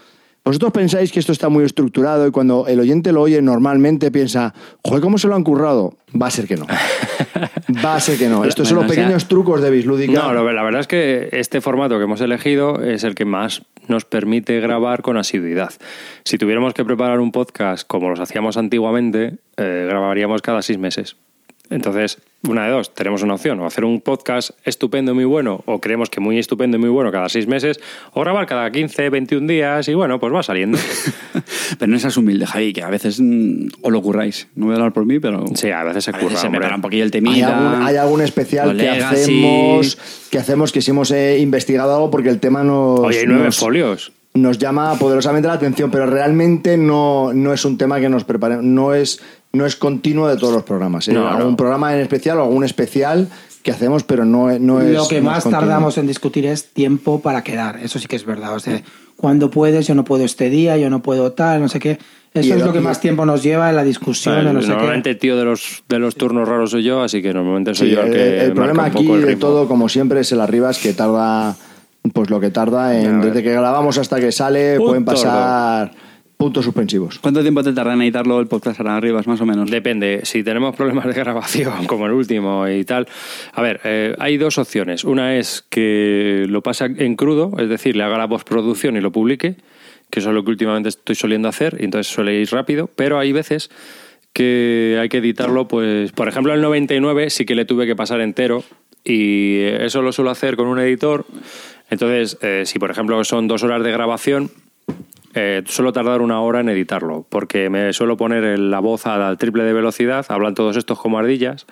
¿Vosotros 0.45 0.73
pensáis 0.73 1.11
que 1.11 1.21
esto 1.21 1.33
está 1.33 1.49
muy 1.49 1.65
estructurado 1.65 2.27
y 2.27 2.31
cuando 2.31 2.67
el 2.69 2.79
oyente 2.79 3.13
lo 3.13 3.23
oye 3.23 3.41
normalmente 3.41 4.11
piensa, 4.11 4.53
joder, 4.85 5.01
¿cómo 5.01 5.17
se 5.17 5.27
lo 5.27 5.35
han 5.35 5.43
currado? 5.43 5.97
Va 6.21 6.27
a 6.27 6.31
ser 6.31 6.47
que 6.47 6.57
no. 6.57 6.67
Va 7.85 7.95
a 7.95 8.01
ser 8.01 8.19
que 8.19 8.29
no. 8.29 8.45
Estos 8.45 8.69
son 8.69 8.77
los 8.77 8.87
sea, 8.87 8.95
pequeños 8.95 9.27
trucos 9.27 9.63
de 9.63 9.71
Bislúdica. 9.71 10.13
No, 10.13 10.35
la 10.35 10.63
verdad 10.63 10.83
es 10.83 10.87
que 10.87 11.31
este 11.33 11.63
formato 11.63 11.97
que 11.97 12.05
hemos 12.05 12.21
elegido 12.21 12.83
es 12.83 13.05
el 13.05 13.15
que 13.15 13.25
más 13.25 13.63
nos 13.89 14.05
permite 14.05 14.61
grabar 14.61 15.01
con 15.01 15.17
asiduidad. 15.17 15.73
Si 16.25 16.37
tuviéramos 16.37 16.75
que 16.75 16.85
preparar 16.85 17.21
un 17.21 17.33
podcast 17.33 17.87
como 17.87 18.11
los 18.11 18.21
hacíamos 18.21 18.59
antiguamente, 18.59 19.39
eh, 19.57 19.87
grabaríamos 19.89 20.43
cada 20.43 20.61
seis 20.61 20.79
meses. 20.79 21.17
Entonces, 21.71 22.19
una 22.49 22.67
de 22.67 22.73
dos, 22.73 22.95
tenemos 22.95 23.23
una 23.23 23.35
opción, 23.35 23.59
o 23.61 23.67
hacer 23.67 23.85
un 23.85 24.01
podcast 24.03 24.51
estupendo 24.65 25.13
y 25.13 25.15
muy 25.15 25.25
bueno, 25.25 25.63
o 25.65 25.81
creemos 25.81 26.11
que 26.11 26.21
muy 26.21 26.39
estupendo 26.39 26.77
y 26.77 26.81
muy 26.81 26.91
bueno 26.91 27.11
cada 27.11 27.29
seis 27.31 27.47
meses, 27.47 27.81
o 28.13 28.21
grabar 28.21 28.47
cada 28.47 28.71
15, 28.71 29.09
21 29.09 29.47
días, 29.47 29.89
y 29.89 29.95
bueno, 29.95 30.21
pues 30.21 30.33
va 30.33 30.43
saliendo. 30.43 30.79
Pero 31.79 31.91
no 31.91 31.99
seas 31.99 32.17
humilde, 32.19 32.47
Javi, 32.47 32.75
que 32.75 32.83
a 32.83 32.91
veces 32.91 33.19
mm, 33.19 33.69
os 33.81 33.93
lo 33.93 34.03
curráis. 34.03 34.49
No 34.55 34.67
voy 34.67 34.75
a 34.75 34.77
hablar 34.77 34.93
por 34.93 35.07
mí, 35.07 35.19
pero. 35.21 35.45
Sí, 35.55 35.71
a 35.71 35.83
veces 35.85 36.05
se 36.05 36.11
a 36.11 36.13
veces 36.15 36.29
curra, 36.29 36.41
se 36.41 36.49
me 36.49 36.59
hombre. 36.59 36.75
un 36.75 36.83
poquillo 36.83 37.05
el 37.05 37.13
hay, 37.15 37.43
hay 37.43 37.97
algún 37.97 38.21
especial 38.21 38.77
que 38.77 38.89
hacemos, 38.89 39.99
que 40.31 40.39
hacemos 40.39 40.73
que 40.73 40.83
si 40.83 40.91
hemos 40.91 41.11
eh, 41.11 41.39
investigado 41.39 41.95
algo 41.95 42.11
porque 42.11 42.29
el 42.29 42.41
tema 42.41 42.63
nos, 42.63 43.01
Oye, 43.01 43.21
hay 43.21 43.27
nueve 43.27 43.45
nos, 43.45 43.59
folios. 43.59 44.13
nos 44.35 44.59
llama 44.59 44.99
poderosamente 44.99 45.49
la 45.49 45.55
atención, 45.55 45.91
pero 45.91 46.07
realmente 46.07 46.77
no, 46.77 47.33
no 47.33 47.53
es 47.53 47.65
un 47.65 47.79
tema 47.79 48.01
que 48.01 48.09
nos 48.09 48.25
prepare, 48.25 48.59
no 48.61 48.95
es, 48.95 49.23
no 49.55 49.65
es 49.67 49.77
continuo 49.77 50.29
de 50.29 50.37
todos 50.37 50.53
los 50.53 50.63
programas. 50.65 51.09
¿eh? 51.09 51.13
No, 51.13 51.23
no. 51.23 51.29
algún 51.31 51.57
programa 51.57 51.95
en 51.95 52.01
especial 52.01 52.39
o 52.39 52.43
algún 52.45 52.65
especial 52.65 53.29
que 53.63 53.71
hacemos, 53.71 54.05
pero 54.05 54.25
no, 54.25 54.51
es- 54.51 54.61
no 54.61 54.81
es. 54.81 54.93
Lo 54.93 55.09
que 55.09 55.21
más 55.23 55.43
continuo. 55.45 55.61
tardamos 55.61 55.97
en 55.99 56.07
discutir 56.07 56.45
es 56.47 56.67
tiempo 56.73 57.21
para 57.21 57.43
quedar. 57.43 57.79
Eso 57.83 57.99
sí 57.99 58.07
que 58.07 58.17
es 58.17 58.27
verdad. 58.27 58.55
O 58.55 58.61
sea, 58.61 58.83
cuando 59.17 59.51
puedes, 59.51 59.87
yo 59.87 59.95
no 59.95 60.05
puedo 60.05 60.25
este 60.25 60.51
día, 60.51 60.77
yo 60.77 60.91
no 60.91 61.01
puedo 61.01 61.33
tal, 61.33 61.61
no 61.63 61.69
sé 61.69 61.79
qué. 61.81 61.93
Eso 62.35 62.53
es 62.55 62.61
el- 62.61 62.67
lo 62.67 62.73
que 62.73 62.81
más 62.81 63.01
tiempo 63.01 63.25
nos 63.25 63.43
lleva 63.45 63.71
en 63.71 63.77
la 63.77 63.85
discusión, 63.85 64.35
Vale, 64.35 64.49
en 64.51 64.57
no 64.57 64.61
sé 64.63 64.69
normalmente 64.69 65.09
qué. 65.11 65.13
el 65.13 65.19
tío 65.21 65.37
de 65.37 65.45
los, 65.45 65.85
de 65.89 65.99
los 66.01 66.17
turnos 66.17 66.49
raros 66.49 66.73
soy 66.73 66.83
yo, 66.83 67.01
así 67.01 67.23
que 67.23 67.33
normalmente 67.33 67.75
soy 67.77 67.91
Sí, 67.91 67.95
yo 67.95 68.01
el 68.03 68.09
el, 68.09 68.13
que 68.13 68.41
el 68.41 68.49
marca 68.49 68.55
problema 68.55 68.83
un 68.83 68.89
aquí 68.89 69.03
poco 69.05 69.17
el 69.19 69.25
de 69.27 69.37
todo, 69.37 69.69
como 69.69 69.89
siempre, 69.89 70.19
es 70.21 70.33
el 70.33 70.41
arribas 70.41 70.79
que 70.79 70.93
tarda, 70.95 71.55
pues 72.13 72.31
lo 72.31 72.41
que 72.41 72.51
tarda 72.51 72.99
en, 73.01 73.21
desde 73.21 73.43
que 73.45 73.53
grabamos 73.53 73.99
hasta 73.99 74.19
que 74.19 74.33
sale, 74.33 74.77
Punto 74.79 74.89
pueden 74.89 75.05
pasar 75.05 75.93
puntos 76.37 76.65
suspensivos. 76.65 77.19
¿Cuánto 77.19 77.43
tiempo 77.43 77.63
te 77.63 77.73
tarda 77.73 77.95
en 77.95 78.03
editarlo 78.03 78.41
el 78.41 78.47
podcast 78.47 78.81
ahora 78.81 78.97
arriba, 78.97 79.23
más 79.27 79.41
o 79.41 79.47
menos? 79.47 79.71
Depende, 79.71 80.21
si 80.25 80.43
tenemos 80.43 80.75
problemas 80.77 81.07
de 81.07 81.13
grabación, 81.13 81.85
como 81.87 82.07
el 82.07 82.13
último 82.13 82.69
y 82.69 82.85
tal. 82.85 83.07
A 83.53 83.63
ver, 83.63 83.81
eh, 83.85 84.15
hay 84.19 84.37
dos 84.37 84.59
opciones. 84.59 85.05
Una 85.05 85.37
es 85.37 85.65
que 85.69 86.47
lo 86.49 86.63
pase 86.63 86.85
en 86.85 87.17
crudo, 87.17 87.53
es 87.59 87.69
decir, 87.69 87.97
le 87.97 88.03
haga 88.03 88.19
la 88.19 88.29
postproducción 88.29 88.97
y 88.97 89.01
lo 89.01 89.13
publique, 89.13 89.57
que 90.11 90.21
eso 90.21 90.31
es 90.31 90.35
lo 90.35 90.45
que 90.45 90.51
últimamente 90.51 90.89
estoy 90.89 91.15
soliendo 91.15 91.49
hacer, 91.49 91.77
y 91.81 91.85
entonces 91.85 92.13
suele 92.13 92.35
ir 92.35 92.51
rápido, 92.51 92.91
pero 92.95 93.19
hay 93.19 93.33
veces 93.33 93.71
que 94.33 94.99
hay 95.01 95.09
que 95.09 95.19
editarlo, 95.19 95.69
pues, 95.69 96.13
por 96.13 96.29
ejemplo, 96.29 96.53
el 96.53 96.61
99 96.61 97.31
sí 97.31 97.45
que 97.45 97.55
le 97.55 97.65
tuve 97.65 97.87
que 97.87 97.95
pasar 97.95 98.21
entero, 98.21 98.65
y 99.05 99.61
eso 99.61 100.01
lo 100.01 100.13
suelo 100.13 100.31
hacer 100.31 100.57
con 100.57 100.67
un 100.67 100.79
editor. 100.79 101.27
Entonces, 101.91 102.39
eh, 102.41 102.63
si 102.65 102.79
por 102.79 102.91
ejemplo 102.91 103.23
son 103.25 103.47
dos 103.47 103.63
horas 103.63 103.85
de 103.85 103.93
grabación, 103.93 104.51
eh, 105.35 105.63
suelo 105.67 105.93
tardar 105.93 106.21
una 106.23 106.41
hora 106.41 106.61
en 106.61 106.69
editarlo, 106.69 107.27
porque 107.29 107.69
me 107.71 107.93
suelo 107.93 108.17
poner 108.17 108.59
la 108.59 108.81
voz 108.81 109.07
al 109.07 109.37
triple 109.39 109.65
de 109.65 109.73
velocidad, 109.73 110.25
hablan 110.29 110.55
todos 110.55 110.77
estos 110.77 110.99
como 111.01 111.19
ardillas. 111.19 111.67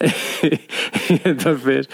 y 0.42 1.20
entonces, 1.28 1.88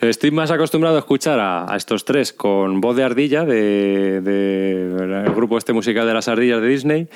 estoy 0.00 0.30
más 0.30 0.50
acostumbrado 0.50 0.96
a 0.96 1.00
escuchar 1.00 1.40
a, 1.40 1.72
a 1.72 1.76
estos 1.76 2.04
tres 2.04 2.32
con 2.32 2.80
voz 2.80 2.96
de 2.96 3.04
ardilla, 3.04 3.44
de, 3.44 4.20
de- 4.20 5.24
el 5.26 5.32
grupo 5.34 5.58
este 5.58 5.72
musical 5.72 6.06
de 6.06 6.14
las 6.14 6.28
ardillas 6.28 6.60
de 6.60 6.68
Disney. 6.68 7.08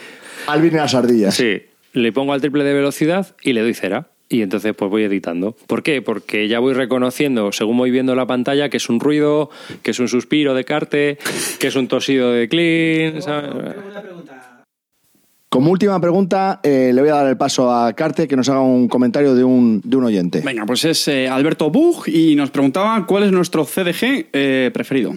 Alvin 0.46 0.72
y 0.72 0.76
las 0.76 0.94
ardillas. 0.94 1.34
Sí, 1.34 1.62
le 1.92 2.12
pongo 2.12 2.32
al 2.32 2.40
triple 2.40 2.64
de 2.64 2.74
velocidad 2.74 3.34
y 3.42 3.52
le 3.52 3.62
doy 3.62 3.74
cera. 3.74 4.08
Y 4.28 4.42
entonces 4.42 4.74
pues 4.76 4.90
voy 4.90 5.04
editando. 5.04 5.56
¿Por 5.66 5.82
qué? 5.82 6.02
Porque 6.02 6.48
ya 6.48 6.58
voy 6.58 6.74
reconociendo, 6.74 7.52
según 7.52 7.76
voy 7.76 7.90
viendo 7.90 8.14
la 8.14 8.26
pantalla, 8.26 8.68
que 8.68 8.78
es 8.78 8.88
un 8.88 8.98
ruido, 8.98 9.50
que 9.82 9.92
es 9.92 10.00
un 10.00 10.08
suspiro 10.08 10.54
de 10.54 10.64
Carte, 10.64 11.18
que 11.60 11.68
es 11.68 11.76
un 11.76 11.86
tosido 11.86 12.32
de 12.32 12.48
Clean. 12.48 13.22
¿sabes? 13.22 13.50
Como 15.48 15.70
última 15.70 16.00
pregunta, 16.00 16.60
eh, 16.62 16.90
le 16.92 17.00
voy 17.00 17.10
a 17.10 17.14
dar 17.14 17.28
el 17.28 17.36
paso 17.36 17.72
a 17.72 17.92
Carte 17.92 18.26
que 18.26 18.34
nos 18.34 18.48
haga 18.48 18.60
un 18.60 18.88
comentario 18.88 19.34
de 19.34 19.44
un, 19.44 19.80
de 19.84 19.96
un 19.96 20.04
oyente. 20.04 20.42
Venga, 20.44 20.66
pues 20.66 20.84
es 20.84 21.06
eh, 21.06 21.28
Alberto 21.28 21.70
Bug 21.70 22.08
y 22.08 22.34
nos 22.34 22.50
preguntaba 22.50 23.06
cuál 23.06 23.22
es 23.22 23.32
nuestro 23.32 23.64
CDG 23.64 24.26
eh, 24.32 24.70
preferido. 24.74 25.14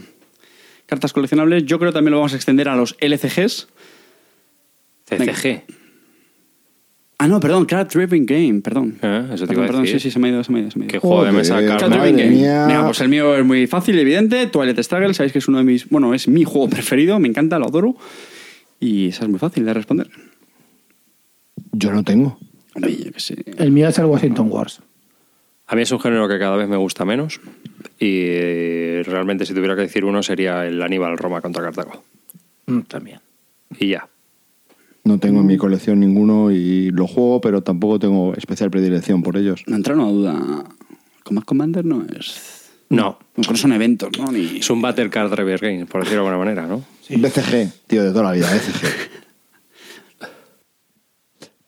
Cartas 0.86 1.14
coleccionables, 1.14 1.66
yo 1.66 1.80
creo 1.80 1.92
que 1.92 1.96
también 1.96 2.12
lo 2.12 2.18
vamos 2.18 2.34
a 2.34 2.36
extender 2.36 2.70
a 2.70 2.76
los 2.76 2.96
LCGs. 3.02 3.68
CCG. 5.06 5.79
Ah, 7.22 7.28
no, 7.28 7.40
perdón, 7.42 7.66
Card 7.66 7.88
Driven 7.92 8.26
Game, 8.26 8.62
perdón. 8.62 8.98
Ah, 9.02 9.28
eso 9.34 9.46
te 9.46 9.50
Perdón, 9.50 9.56
iba 9.56 9.64
a 9.64 9.68
perdón, 9.68 9.82
decir. 9.84 10.00
sí, 10.00 10.08
sí, 10.10 10.12
se 10.14 10.20
me 10.20 10.30
ha 10.30 10.32
ido, 10.32 10.44
se 10.44 10.52
me 10.54 10.60
ha 10.60 10.62
ido. 10.62 10.72
Se 10.72 10.80
me 10.80 10.86
ha 10.86 10.88
ido. 10.88 10.92
Qué 10.94 11.00
juego 11.00 11.26
de 11.26 11.32
mesa. 11.34 11.56
Card 11.66 11.82
madre 11.90 12.00
Driven 12.00 12.18
Game. 12.18 12.30
mía. 12.32 12.66
Venga, 12.66 12.86
pues 12.86 13.02
el 13.02 13.10
mío 13.10 13.36
es 13.36 13.46
muy 13.46 13.68
fácil 13.68 13.98
y 13.98 14.00
evidente. 14.00 14.48
Twilight 14.48 14.80
Struggle, 14.80 15.14
sabéis 15.14 15.34
que 15.34 15.40
es 15.40 15.48
uno 15.50 15.58
de 15.58 15.66
mis. 15.66 15.90
Bueno, 15.90 16.14
es 16.14 16.28
mi 16.30 16.46
juego 16.46 16.70
preferido, 16.70 17.20
me 17.20 17.28
encanta, 17.28 17.60
lo 17.60 17.68
adoro. 17.68 17.96
Y 18.80 19.10
esa 19.10 19.24
es 19.26 19.30
muy 19.30 19.38
fácil 19.40 19.66
de 19.66 19.74
responder. 19.74 20.10
Yo 21.74 21.92
no 21.92 22.04
tengo. 22.04 22.40
Hombre, 22.74 22.96
yo 22.96 23.12
qué 23.12 23.20
sé. 23.20 23.44
El 23.58 23.72
mío 23.72 23.90
es 23.90 24.00
el 24.00 24.06
Washington 24.06 24.48
Wars. 24.50 24.82
A 25.68 25.76
mí 25.76 25.82
es 25.82 25.92
un 25.92 26.00
género 26.00 26.28
que 26.30 26.40
cada 26.40 26.56
vez 26.56 26.68
me 26.70 26.78
gusta 26.78 27.04
menos 27.06 27.40
y 28.00 28.22
eh, 28.28 29.04
realmente 29.06 29.46
si 29.46 29.54
tuviera 29.54 29.76
que 29.76 29.82
decir 29.84 30.04
uno 30.04 30.24
sería 30.24 30.66
el 30.66 30.82
Aníbal 30.82 31.18
Roma 31.18 31.42
contra 31.42 31.62
Cartago. 31.64 32.04
Mm, 32.66 32.80
también. 32.82 33.20
Y 33.78 33.90
ya. 33.90 34.08
No 35.04 35.18
tengo 35.20 35.40
en 35.40 35.48
mi 35.48 35.58
colección 35.58 36.00
ninguno 36.00 36.52
y 36.52 36.92
lo 36.92 37.08
juego, 37.08 37.42
pero 37.42 37.64
tampoco 37.64 38.00
tengo 38.00 38.34
especial 38.36 38.70
predilección 38.70 39.24
por 39.24 39.38
ellos. 39.38 39.64
No 39.66 39.76
entra 39.76 39.96
una 39.96 40.08
duda. 40.08 40.66
Command 41.24 41.46
Commander 41.46 41.86
no 41.86 42.06
es. 42.18 42.72
No, 42.90 43.20
No 43.36 43.56
son 43.56 43.74
eventos, 43.74 44.10
¿no? 44.18 44.32
Ni... 44.32 44.58
es 44.58 44.70
un 44.70 44.82
Battle 44.82 45.10
Card 45.10 45.32
Driver 45.32 45.60
Game, 45.60 45.86
por 45.86 46.02
decirlo 46.02 46.24
de 46.24 46.30
alguna 46.30 46.44
manera, 46.44 46.68
¿no? 46.68 46.84
BCG, 47.10 47.72
tío, 47.88 48.04
de 48.04 48.10
toda 48.12 48.24
la 48.24 48.32
vida, 48.32 48.48
BCG. 48.48 49.20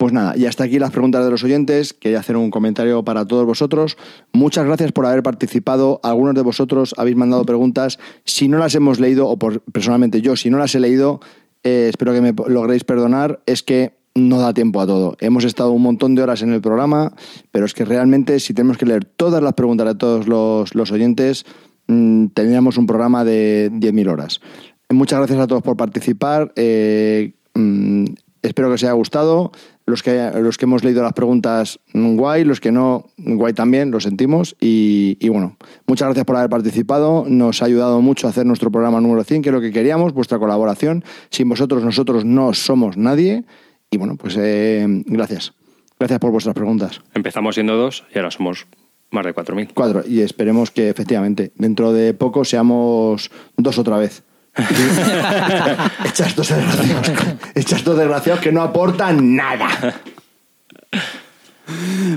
Pues 0.02 0.14
nada, 0.14 0.36
y 0.36 0.48
hasta 0.48 0.64
aquí 0.64 0.80
las 0.80 0.90
preguntas 0.90 1.24
de 1.24 1.30
los 1.30 1.44
oyentes. 1.44 1.94
Quería 1.94 2.18
hacer 2.18 2.36
un 2.36 2.50
comentario 2.50 3.04
para 3.04 3.28
todos 3.28 3.46
vosotros. 3.46 3.98
Muchas 4.34 4.66
gracias 4.66 4.92
por 4.92 5.06
haber 5.06 5.22
participado. 5.22 6.00
Algunos 6.02 6.34
de 6.34 6.42
vosotros 6.42 6.96
habéis 6.98 7.18
mandado 7.18 7.46
preguntas. 7.46 8.00
Si 8.26 8.48
no 8.48 8.58
las 8.58 8.74
hemos 8.74 9.00
leído, 9.00 9.28
o 9.28 9.38
por, 9.38 9.62
personalmente 9.62 10.22
yo, 10.22 10.36
si 10.36 10.50
no 10.50 10.58
las 10.58 10.74
he 10.74 10.80
leído, 10.80 11.20
eh, 11.64 11.88
espero 11.90 12.14
que 12.14 12.22
me 12.22 12.34
logréis 12.48 12.84
perdonar. 12.84 13.42
Es 13.46 13.64
que 13.64 13.98
no 14.16 14.40
da 14.40 14.54
tiempo 14.54 14.82
a 14.82 14.88
todo. 14.88 15.16
Hemos 15.20 15.44
estado 15.46 15.72
un 15.72 15.82
montón 15.82 16.16
de 16.16 16.24
horas 16.24 16.42
en 16.42 16.52
el 16.52 16.62
programa, 16.62 17.14
pero 17.52 17.66
es 17.66 17.74
que 17.74 17.86
realmente 17.86 18.40
si 18.40 18.54
tenemos 18.54 18.78
que 18.78 18.86
leer 18.86 19.06
todas 19.06 19.42
las 19.42 19.54
preguntas 19.54 19.88
de 19.88 19.96
todos 19.96 20.28
los, 20.28 20.76
los 20.76 20.92
oyentes, 20.92 21.46
mm, 21.88 22.28
tendríamos 22.28 22.78
un 22.78 22.88
programa 22.88 23.24
de 23.24 23.70
10.000 23.72 24.10
horas. 24.10 24.42
Muchas 24.90 25.20
gracias 25.20 25.40
a 25.40 25.48
todos 25.48 25.64
por 25.64 25.78
participar. 25.78 26.52
eh, 26.56 27.34
mm, 27.54 28.06
espero 28.42 28.70
que 28.70 28.76
os 28.76 28.84
haya 28.84 28.94
gustado. 28.94 29.52
Los 29.86 30.04
que, 30.04 30.32
los 30.36 30.58
que 30.58 30.66
hemos 30.66 30.84
leído 30.84 31.04
las 31.04 31.14
preguntas, 31.14 31.80
mm, 31.94 32.16
guay. 32.16 32.44
Los 32.44 32.60
que 32.60 32.72
no, 32.72 33.06
guay 33.18 33.54
también, 33.54 33.92
lo 33.92 34.00
sentimos. 34.00 34.56
Y, 34.60 35.18
y 35.20 35.30
bueno, 35.30 35.58
muchas 35.88 36.08
gracias 36.08 36.26
por 36.26 36.38
haber 36.38 36.50
participado. 36.50 37.26
Nos 37.28 37.62
ha 37.62 37.66
ayudado 37.66 38.02
mucho 38.02 38.28
a 38.28 38.30
hacer 38.30 38.46
nuestro 38.46 38.72
programa 38.72 39.02
número 39.02 39.24
100, 39.24 39.42
que 39.42 39.50
es 39.50 39.54
lo 39.54 39.62
que 39.62 39.72
queríamos, 39.72 40.14
vuestra 40.14 40.40
colaboración. 40.40 41.04
Sin 41.30 41.50
vosotros, 41.50 41.84
nosotros 41.84 42.26
no 42.26 42.54
somos 42.54 42.98
nadie. 42.98 43.44
Y 43.90 43.98
bueno, 43.98 44.16
pues 44.16 44.38
eh, 44.38 44.86
gracias. 45.06 45.54
Gracias 46.00 46.20
por 46.20 46.32
vuestras 46.32 46.56
preguntas. 46.56 47.02
Empezamos 47.14 47.56
siendo 47.56 47.76
dos 47.76 48.06
y 48.14 48.18
ahora 48.18 48.32
somos 48.32 48.66
más 49.12 49.26
de 49.26 49.36
4.000. 49.36 49.72
Cuatro. 49.74 50.04
Y 50.08 50.22
esperemos 50.22 50.72
que 50.72 50.90
efectivamente 50.90 51.52
dentro 51.56 51.94
de 51.94 52.14
poco 52.14 52.44
seamos 52.46 53.30
dos 53.58 53.78
otra 53.78 53.98
vez. 53.98 54.24
Echas 56.06 56.36
dos 56.36 56.50
desgraciados. 56.50 57.12
Echas 57.56 57.84
dos 57.84 57.98
desgraciados 57.98 58.42
que 58.42 58.52
no 58.52 58.62
aportan 58.62 59.36
nada. 59.36 59.68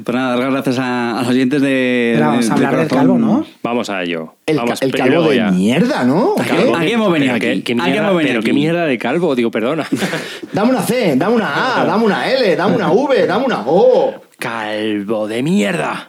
Pues 0.05 0.15
nada, 0.17 0.31
dar 0.37 0.39
las 0.39 0.65
gracias 0.65 0.79
a, 0.81 1.17
a 1.19 1.21
los 1.21 1.29
oyentes 1.31 1.63
de. 1.63 2.13
Pero 2.17 2.27
vamos 2.27 2.49
de- 2.49 2.53
a 2.53 2.57
de 2.59 2.67
hablar 2.67 2.81
del 2.81 2.89
corazón. 2.89 2.99
calvo, 2.99 3.19
¿no? 3.19 3.47
Vamos 3.63 3.89
a 3.91 4.03
ello. 4.03 4.35
El, 4.47 4.57
Vamos, 4.57 4.81
ca- 4.81 4.87
el 4.87 4.93
calvo 4.95 5.29
de 5.31 5.37
ya. 5.37 5.51
mierda, 5.53 6.03
¿no? 6.05 6.31
¿O 6.33 6.37
qué? 6.37 6.73
¿A 6.77 6.81
qué 6.81 6.93
hemos 6.93 7.13
venido 7.13 7.35
aquí? 7.35 7.41
¿Qué, 7.47 7.61
¿A 7.61 7.65
qué 7.65 7.75
mierda, 7.77 7.99
hemos 8.09 8.17
venido 8.17 8.33
pero 8.33 8.43
qué 8.43 8.51
aquí? 8.51 8.59
mierda 8.59 8.85
de 8.87 8.99
calvo? 8.99 9.35
Digo, 9.37 9.51
perdona. 9.53 9.87
Dame 10.53 10.71
una 10.71 10.83
C, 10.83 11.15
dame 11.17 11.35
una 11.37 11.81
A, 11.81 11.85
dame 11.85 12.05
una 12.05 12.29
L, 12.33 12.57
dame 12.57 12.75
una 12.77 12.91
V, 12.91 13.27
dame 13.27 13.45
una 13.45 13.63
O. 13.67 14.15
calvo 14.39 15.29
de 15.29 15.43
mierda. 15.45 16.09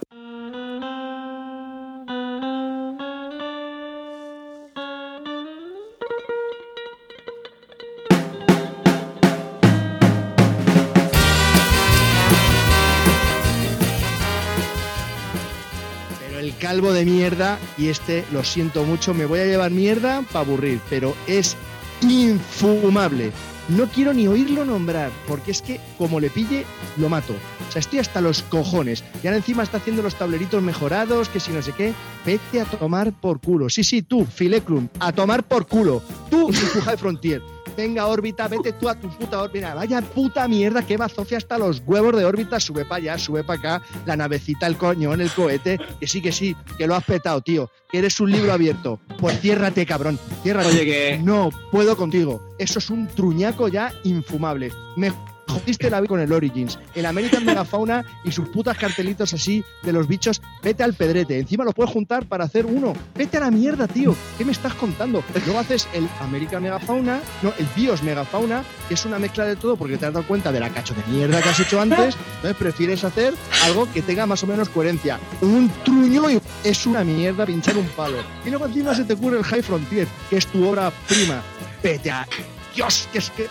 Calvo 16.75 16.91
de 16.91 17.05
mierda, 17.05 17.57
y 17.77 17.87
este 17.87 18.25
lo 18.33 18.43
siento 18.43 18.83
mucho, 18.83 19.13
me 19.13 19.25
voy 19.25 19.39
a 19.39 19.45
llevar 19.45 19.71
mierda 19.71 20.23
para 20.23 20.41
aburrir, 20.41 20.81
pero 20.89 21.15
es 21.25 21.55
infumable. 22.01 23.31
No 23.69 23.87
quiero 23.87 24.13
ni 24.13 24.27
oírlo 24.27 24.65
nombrar, 24.65 25.09
porque 25.25 25.51
es 25.51 25.61
que 25.61 25.79
como 25.97 26.19
le 26.19 26.29
pille, 26.29 26.65
lo 26.97 27.07
mato. 27.07 27.31
O 27.31 27.71
sea, 27.71 27.79
estoy 27.79 27.99
hasta 27.99 28.19
los 28.19 28.41
cojones. 28.41 29.05
Y 29.23 29.27
ahora 29.27 29.37
encima 29.37 29.63
está 29.63 29.77
haciendo 29.77 30.01
los 30.01 30.15
tableritos 30.15 30.61
mejorados, 30.61 31.29
que 31.29 31.39
si 31.39 31.53
no 31.53 31.61
sé 31.61 31.71
qué. 31.71 31.93
Vete 32.25 32.59
a 32.59 32.65
tomar 32.65 33.13
por 33.13 33.39
culo. 33.39 33.69
Sí, 33.69 33.85
sí, 33.85 34.01
tú, 34.01 34.25
Fileclum, 34.25 34.89
a 34.99 35.13
tomar 35.13 35.43
por 35.43 35.67
culo. 35.67 36.03
Tú 36.29 36.49
y 36.49 36.97
Frontier. 36.97 37.54
Venga, 37.75 38.07
órbita, 38.07 38.47
vete 38.47 38.73
tú 38.73 38.87
a 38.89 38.95
tu 38.95 39.09
puta 39.09 39.41
órbita. 39.41 39.73
Vaya 39.75 40.01
puta 40.01 40.47
mierda 40.47 40.85
que 40.85 40.97
va 40.97 41.09
Sofía 41.09 41.37
hasta 41.37 41.57
los 41.57 41.81
huevos 41.85 42.15
de 42.15 42.25
órbita. 42.25 42.59
Sube 42.59 42.85
para 42.85 42.97
allá, 42.97 43.17
sube 43.17 43.43
para 43.43 43.59
acá. 43.77 43.81
La 44.05 44.15
navecita, 44.15 44.67
el 44.67 44.77
coñón, 44.77 45.21
el 45.21 45.31
cohete. 45.31 45.79
Que 45.99 46.07
sí, 46.07 46.21
que 46.21 46.31
sí, 46.31 46.55
que 46.77 46.87
lo 46.87 46.95
has 46.95 47.03
petado, 47.03 47.41
tío. 47.41 47.69
Que 47.91 47.99
eres 47.99 48.19
un 48.19 48.31
libro 48.31 48.51
abierto. 48.53 48.99
Pues 49.19 49.39
ciérrate, 49.39 49.85
cabrón. 49.85 50.19
Ciérrate. 50.43 50.69
Oye, 50.69 50.85
que- 50.85 51.19
No 51.23 51.49
puedo 51.71 51.95
contigo. 51.97 52.55
Eso 52.57 52.79
es 52.79 52.89
un 52.89 53.07
truñaco 53.07 53.67
ya 53.67 53.91
infumable. 54.03 54.71
Me 54.97 55.11
jodiste 55.47 55.89
la 55.89 56.01
vida 56.01 56.09
con 56.09 56.19
el 56.19 56.31
Origins. 56.31 56.79
El 56.93 57.05
American 57.05 57.45
Megafauna 57.45 58.05
y 58.23 58.31
sus 58.31 58.49
putas 58.49 58.77
cartelitos 58.77 59.33
así 59.33 59.63
de 59.83 59.93
los 59.93 60.07
bichos. 60.07 60.41
Vete 60.63 60.83
al 60.83 60.93
pedrete. 60.93 61.39
Encima 61.39 61.63
lo 61.63 61.71
puedes 61.71 61.91
juntar 61.91 62.25
para 62.25 62.45
hacer 62.45 62.65
uno. 62.65 62.93
Vete 63.15 63.37
a 63.37 63.41
la 63.41 63.51
mierda, 63.51 63.87
tío. 63.87 64.15
¿Qué 64.37 64.45
me 64.45 64.51
estás 64.51 64.73
contando? 64.73 65.23
Luego 65.45 65.59
haces 65.59 65.87
el 65.93 66.07
American 66.21 66.63
Megafauna, 66.63 67.21
no, 67.41 67.53
el 67.57 67.67
Bios 67.75 68.03
Megafauna, 68.03 68.63
que 68.87 68.93
es 68.93 69.05
una 69.05 69.19
mezcla 69.19 69.45
de 69.45 69.55
todo 69.55 69.75
porque 69.75 69.97
te 69.97 70.05
has 70.05 70.13
dado 70.13 70.27
cuenta 70.27 70.51
de 70.51 70.59
la 70.59 70.69
cacho 70.69 70.93
de 70.93 71.13
mierda 71.13 71.41
que 71.41 71.49
has 71.49 71.59
hecho 71.59 71.79
antes. 71.79 72.15
Entonces 72.35 72.55
prefieres 72.57 73.03
hacer 73.03 73.33
algo 73.63 73.91
que 73.91 74.01
tenga 74.01 74.25
más 74.25 74.43
o 74.43 74.47
menos 74.47 74.69
coherencia. 74.69 75.19
Un 75.41 75.71
truño 75.83 76.29
y 76.29 76.39
es 76.63 76.85
una 76.85 77.03
mierda 77.03 77.45
pinchar 77.45 77.77
un 77.77 77.87
palo. 77.89 78.17
Y 78.45 78.49
luego 78.49 78.65
encima 78.65 78.95
se 78.95 79.03
te 79.03 79.13
ocurre 79.13 79.37
el 79.37 79.43
High 79.43 79.61
Frontier, 79.61 80.07
que 80.29 80.37
es 80.37 80.47
tu 80.47 80.67
obra 80.67 80.91
prima. 81.07 81.41
Vete 81.83 82.11
a. 82.11 82.27
Dios, 82.75 83.07
que 83.11 83.19
es 83.19 83.29
que. 83.31 83.47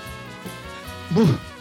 Buf. 1.10 1.53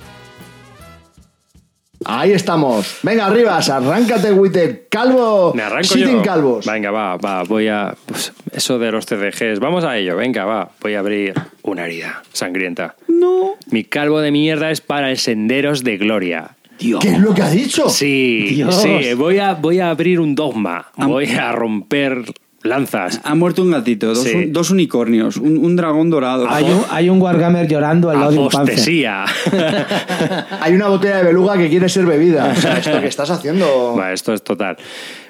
Ahí 2.05 2.31
estamos. 2.31 2.99
Venga, 3.03 3.25
Arribas, 3.27 3.69
arráncate, 3.69 4.31
Witter. 4.31 4.87
Calvo. 4.89 5.53
Me 5.55 5.63
arranco 5.63 5.93
Sitting 5.93 6.17
yo. 6.17 6.21
calvos. 6.21 6.65
Venga, 6.65 6.91
va, 6.91 7.17
va, 7.17 7.43
voy 7.43 7.67
a... 7.67 7.95
pues, 8.05 8.33
eso 8.51 8.79
de 8.79 8.91
los 8.91 9.05
CDGs, 9.05 9.59
vamos 9.59 9.83
a 9.83 9.97
ello, 9.97 10.15
venga, 10.15 10.45
va. 10.45 10.69
Voy 10.81 10.95
a 10.95 10.99
abrir 10.99 11.33
una 11.63 11.85
herida 11.85 12.23
sangrienta. 12.33 12.95
No. 13.07 13.53
Mi 13.71 13.83
calvo 13.83 14.19
de 14.21 14.31
mierda 14.31 14.71
es 14.71 14.81
para 14.81 15.09
el 15.11 15.17
Senderos 15.17 15.83
de 15.83 15.97
Gloria. 15.97 16.55
¿Qué 16.77 17.09
es 17.09 17.19
lo 17.19 17.33
que 17.33 17.41
ha 17.41 17.49
dicho? 17.49 17.89
Sí, 17.89 18.47
Dios. 18.55 18.81
sí, 18.81 19.13
voy 19.13 19.39
a, 19.39 19.53
voy 19.53 19.79
a 19.79 19.89
abrir 19.89 20.19
un 20.19 20.35
dogma. 20.35 20.87
Voy 20.97 21.29
a 21.31 21.51
romper 21.53 22.23
lanzas. 22.63 23.21
Ha 23.23 23.35
muerto 23.35 23.61
un 23.61 23.71
gatito, 23.71 24.07
dos, 24.07 24.23
Sí. 24.23 24.35
un- 24.35 24.53
dos 24.53 24.71
unicornios, 24.71 25.37
un, 25.37 25.57
un 25.57 25.75
dragón 25.75 26.09
dorado. 26.09 26.47
Hay 26.49 26.65
un, 26.65 26.81
hay 26.89 27.09
un 27.09 27.21
Wargamer 27.21 27.67
llorando 27.67 28.09
al 28.09 28.19
lado 28.19 28.31
de 28.31 28.39
un. 28.39 28.49
Hay 30.61 30.73
una 30.73 30.87
botella 30.87 31.17
de 31.17 31.23
beluga 31.23 31.57
que 31.57 31.69
quiere 31.69 31.89
ser 31.89 32.05
bebida. 32.05 32.51
O 32.51 32.55
sea, 32.59 32.77
esto 32.77 32.99
que 33.01 33.07
estás 33.07 33.29
haciendo. 33.29 34.01
Esto 34.11 34.33
es 34.33 34.43
total. 34.43 34.77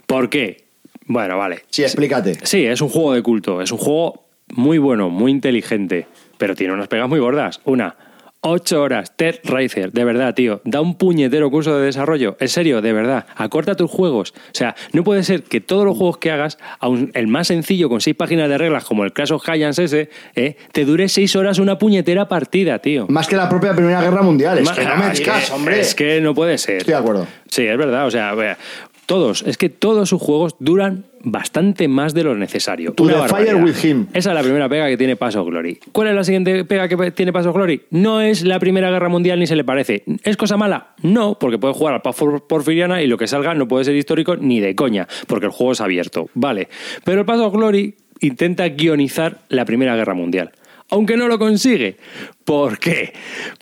¿Por 0.06 0.30
qué? 0.30 0.64
Bueno, 1.06 1.38
vale. 1.38 1.64
Sí, 1.70 1.84
explícate. 1.84 2.38
Sí, 2.44 2.66
es 2.66 2.82
un 2.82 2.90
juego 2.90 3.14
de 3.14 3.22
culto. 3.22 3.62
Es 3.62 3.72
un 3.72 3.78
juego 3.78 4.26
muy 4.53 4.78
bueno, 4.78 5.10
muy 5.10 5.32
inteligente. 5.32 6.08
Pero 6.38 6.56
tiene 6.56 6.74
unas 6.74 6.88
pegas 6.88 7.10
muy 7.10 7.20
gordas. 7.20 7.62
Una, 7.66 7.95
ocho 8.44 8.82
horas. 8.82 9.16
Ted 9.16 9.36
Racer, 9.44 9.92
de 9.92 10.04
verdad, 10.04 10.34
tío. 10.36 10.62
Da 10.66 10.82
un 10.82 10.96
puñetero 10.98 11.50
curso 11.50 11.78
de 11.80 11.86
desarrollo. 11.86 12.38
En 12.40 12.48
serio, 12.50 12.82
de 12.82 12.94
verdad. 12.94 13.26
Acorta 13.36 13.76
tus 13.76 13.90
juegos. 13.90 14.34
O 14.36 14.42
sea, 14.54 14.76
no 14.92 15.04
puede 15.04 15.24
ser 15.24 15.44
que 15.44 15.62
todos 15.62 15.86
los 15.86 15.98
juegos 15.98 16.18
que 16.18 16.32
hagas, 16.32 16.58
aun 16.80 17.12
el 17.16 17.28
más 17.28 17.48
sencillo 17.48 17.90
con 17.90 18.02
seis 18.02 18.16
páginas 18.16 18.50
de 18.50 18.58
reglas, 18.58 18.84
como 18.86 19.04
el 19.06 19.14
Clash 19.14 19.32
of 19.34 19.44
Giants 19.44 19.80
ese, 19.80 20.10
eh, 20.36 20.58
te 20.72 20.86
dure 20.86 21.10
seis 21.10 21.36
horas 21.36 21.58
una 21.60 21.78
puñetera 21.78 22.28
partida, 22.28 22.80
tío. 22.80 23.08
Más 23.10 23.28
que 23.28 23.36
la 23.36 23.50
propia 23.50 23.74
Primera 23.74 24.02
Guerra 24.02 24.22
Mundial. 24.22 24.58
Es 24.60 24.66
Ma- 24.66 24.76
que 24.76 24.86
no 24.86 24.96
me 24.98 25.12
que- 25.14 25.32
hombre. 25.54 25.80
Es 25.80 25.96
que 25.96 26.22
no 26.22 26.34
puede 26.36 26.58
ser. 26.58 26.78
Estoy 26.78 26.94
de 26.94 27.00
acuerdo. 27.00 27.28
Sí, 27.50 27.66
es 27.66 27.78
verdad. 27.78 28.06
O 28.08 28.12
sea, 28.12 28.34
vea, 28.36 28.58
todos, 29.06 29.43
es 29.48 29.57
que 29.57 29.69
todos 29.69 30.09
sus 30.09 30.22
juegos 30.22 30.56
duran 30.59 31.06
bastante 31.25 31.88
más 31.88 32.14
de 32.14 32.23
lo 32.23 32.35
necesario. 32.35 32.93
To 32.93 33.03
Una 33.03 33.27
fire 33.27 33.56
with 33.56 33.75
him. 33.83 34.07
Esa 34.14 34.30
es 34.32 34.35
la 34.35 34.41
primera 34.41 34.67
pega 34.69 34.88
que 34.88 34.98
tiene 34.98 35.15
Paso 35.15 35.43
Glory. 35.45 35.80
¿Cuál 35.91 36.09
es 36.09 36.15
la 36.15 36.23
siguiente 36.23 36.65
pega 36.65 36.88
que 36.88 37.11
tiene 37.11 37.32
Paso 37.32 37.53
Glory? 37.53 37.83
No 37.91 38.22
es 38.22 38.43
la 38.43 38.59
Primera 38.59 38.90
Guerra 38.91 39.09
Mundial 39.09 39.40
ni 39.40 39.48
se 39.48 39.56
le 39.56 39.64
parece. 39.64 40.03
¿Es 40.23 40.35
cosa 40.38 40.57
mala? 40.57 40.95
No, 41.01 41.38
porque 41.40 41.57
puede 41.57 41.73
jugar 41.73 41.93
al 41.95 42.01
Paz 42.01 42.15
por- 42.17 42.45
Porfiriana 42.48 43.01
y 43.01 43.07
lo 43.07 43.17
que 43.17 43.27
salga 43.27 43.53
no 43.53 43.67
puede 43.67 43.85
ser 43.85 43.95
histórico 43.95 44.35
ni 44.35 44.59
de 44.59 44.75
coña, 44.75 45.07
porque 45.27 45.45
el 45.45 45.51
juego 45.51 45.72
es 45.73 45.82
abierto. 45.82 46.30
Vale. 46.33 46.67
Pero 47.03 47.19
el 47.22 47.25
Paso 47.25 47.49
Glory 47.51 47.95
intenta 48.22 48.67
guionizar 48.69 49.40
la 49.49 49.65
Primera 49.65 49.95
Guerra 49.95 50.14
Mundial. 50.14 50.51
Aunque 50.90 51.17
no 51.17 51.27
lo 51.27 51.40
consigue. 51.40 51.98
¿Por 52.46 52.78
qué? 52.78 53.14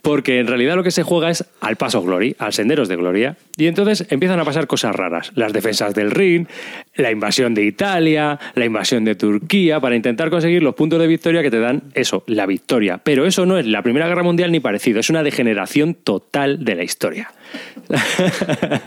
Porque 0.02 0.40
en 0.40 0.46
realidad 0.46 0.74
lo 0.74 0.82
que 0.82 0.90
se 0.90 1.02
juega 1.02 1.30
es 1.30 1.44
al 1.60 1.76
paso 1.76 2.02
Glory, 2.02 2.34
al 2.38 2.52
senderos 2.52 2.88
de 2.88 2.96
Gloria. 2.96 3.36
Y 3.56 3.66
entonces 3.66 4.06
empiezan 4.10 4.40
a 4.40 4.44
pasar 4.44 4.66
cosas 4.66 4.94
raras. 4.94 5.30
Las 5.34 5.52
defensas 5.52 5.94
del 5.94 6.10
Rin, 6.10 6.48
la 6.96 7.10
invasión 7.10 7.54
de 7.54 7.64
Italia, 7.64 8.38
la 8.54 8.64
invasión 8.64 9.04
de 9.04 9.14
Turquía, 9.14 9.78
para 9.80 9.94
intentar 9.94 10.30
conseguir 10.30 10.62
los 10.62 10.74
puntos 10.74 10.98
de 10.98 11.06
victoria 11.06 11.42
que 11.42 11.50
te 11.50 11.60
dan 11.60 11.82
eso, 11.94 12.24
la 12.26 12.46
victoria. 12.46 12.98
Pero 12.98 13.24
eso 13.26 13.46
no 13.46 13.58
es 13.58 13.66
la 13.66 13.82
Primera 13.82 14.08
Guerra 14.08 14.22
Mundial 14.22 14.50
ni 14.50 14.60
parecido, 14.60 15.00
es 15.00 15.10
una 15.10 15.22
degeneración 15.22 15.94
total 15.94 16.64
de 16.64 16.74
la 16.74 16.82
historia. 16.82 17.30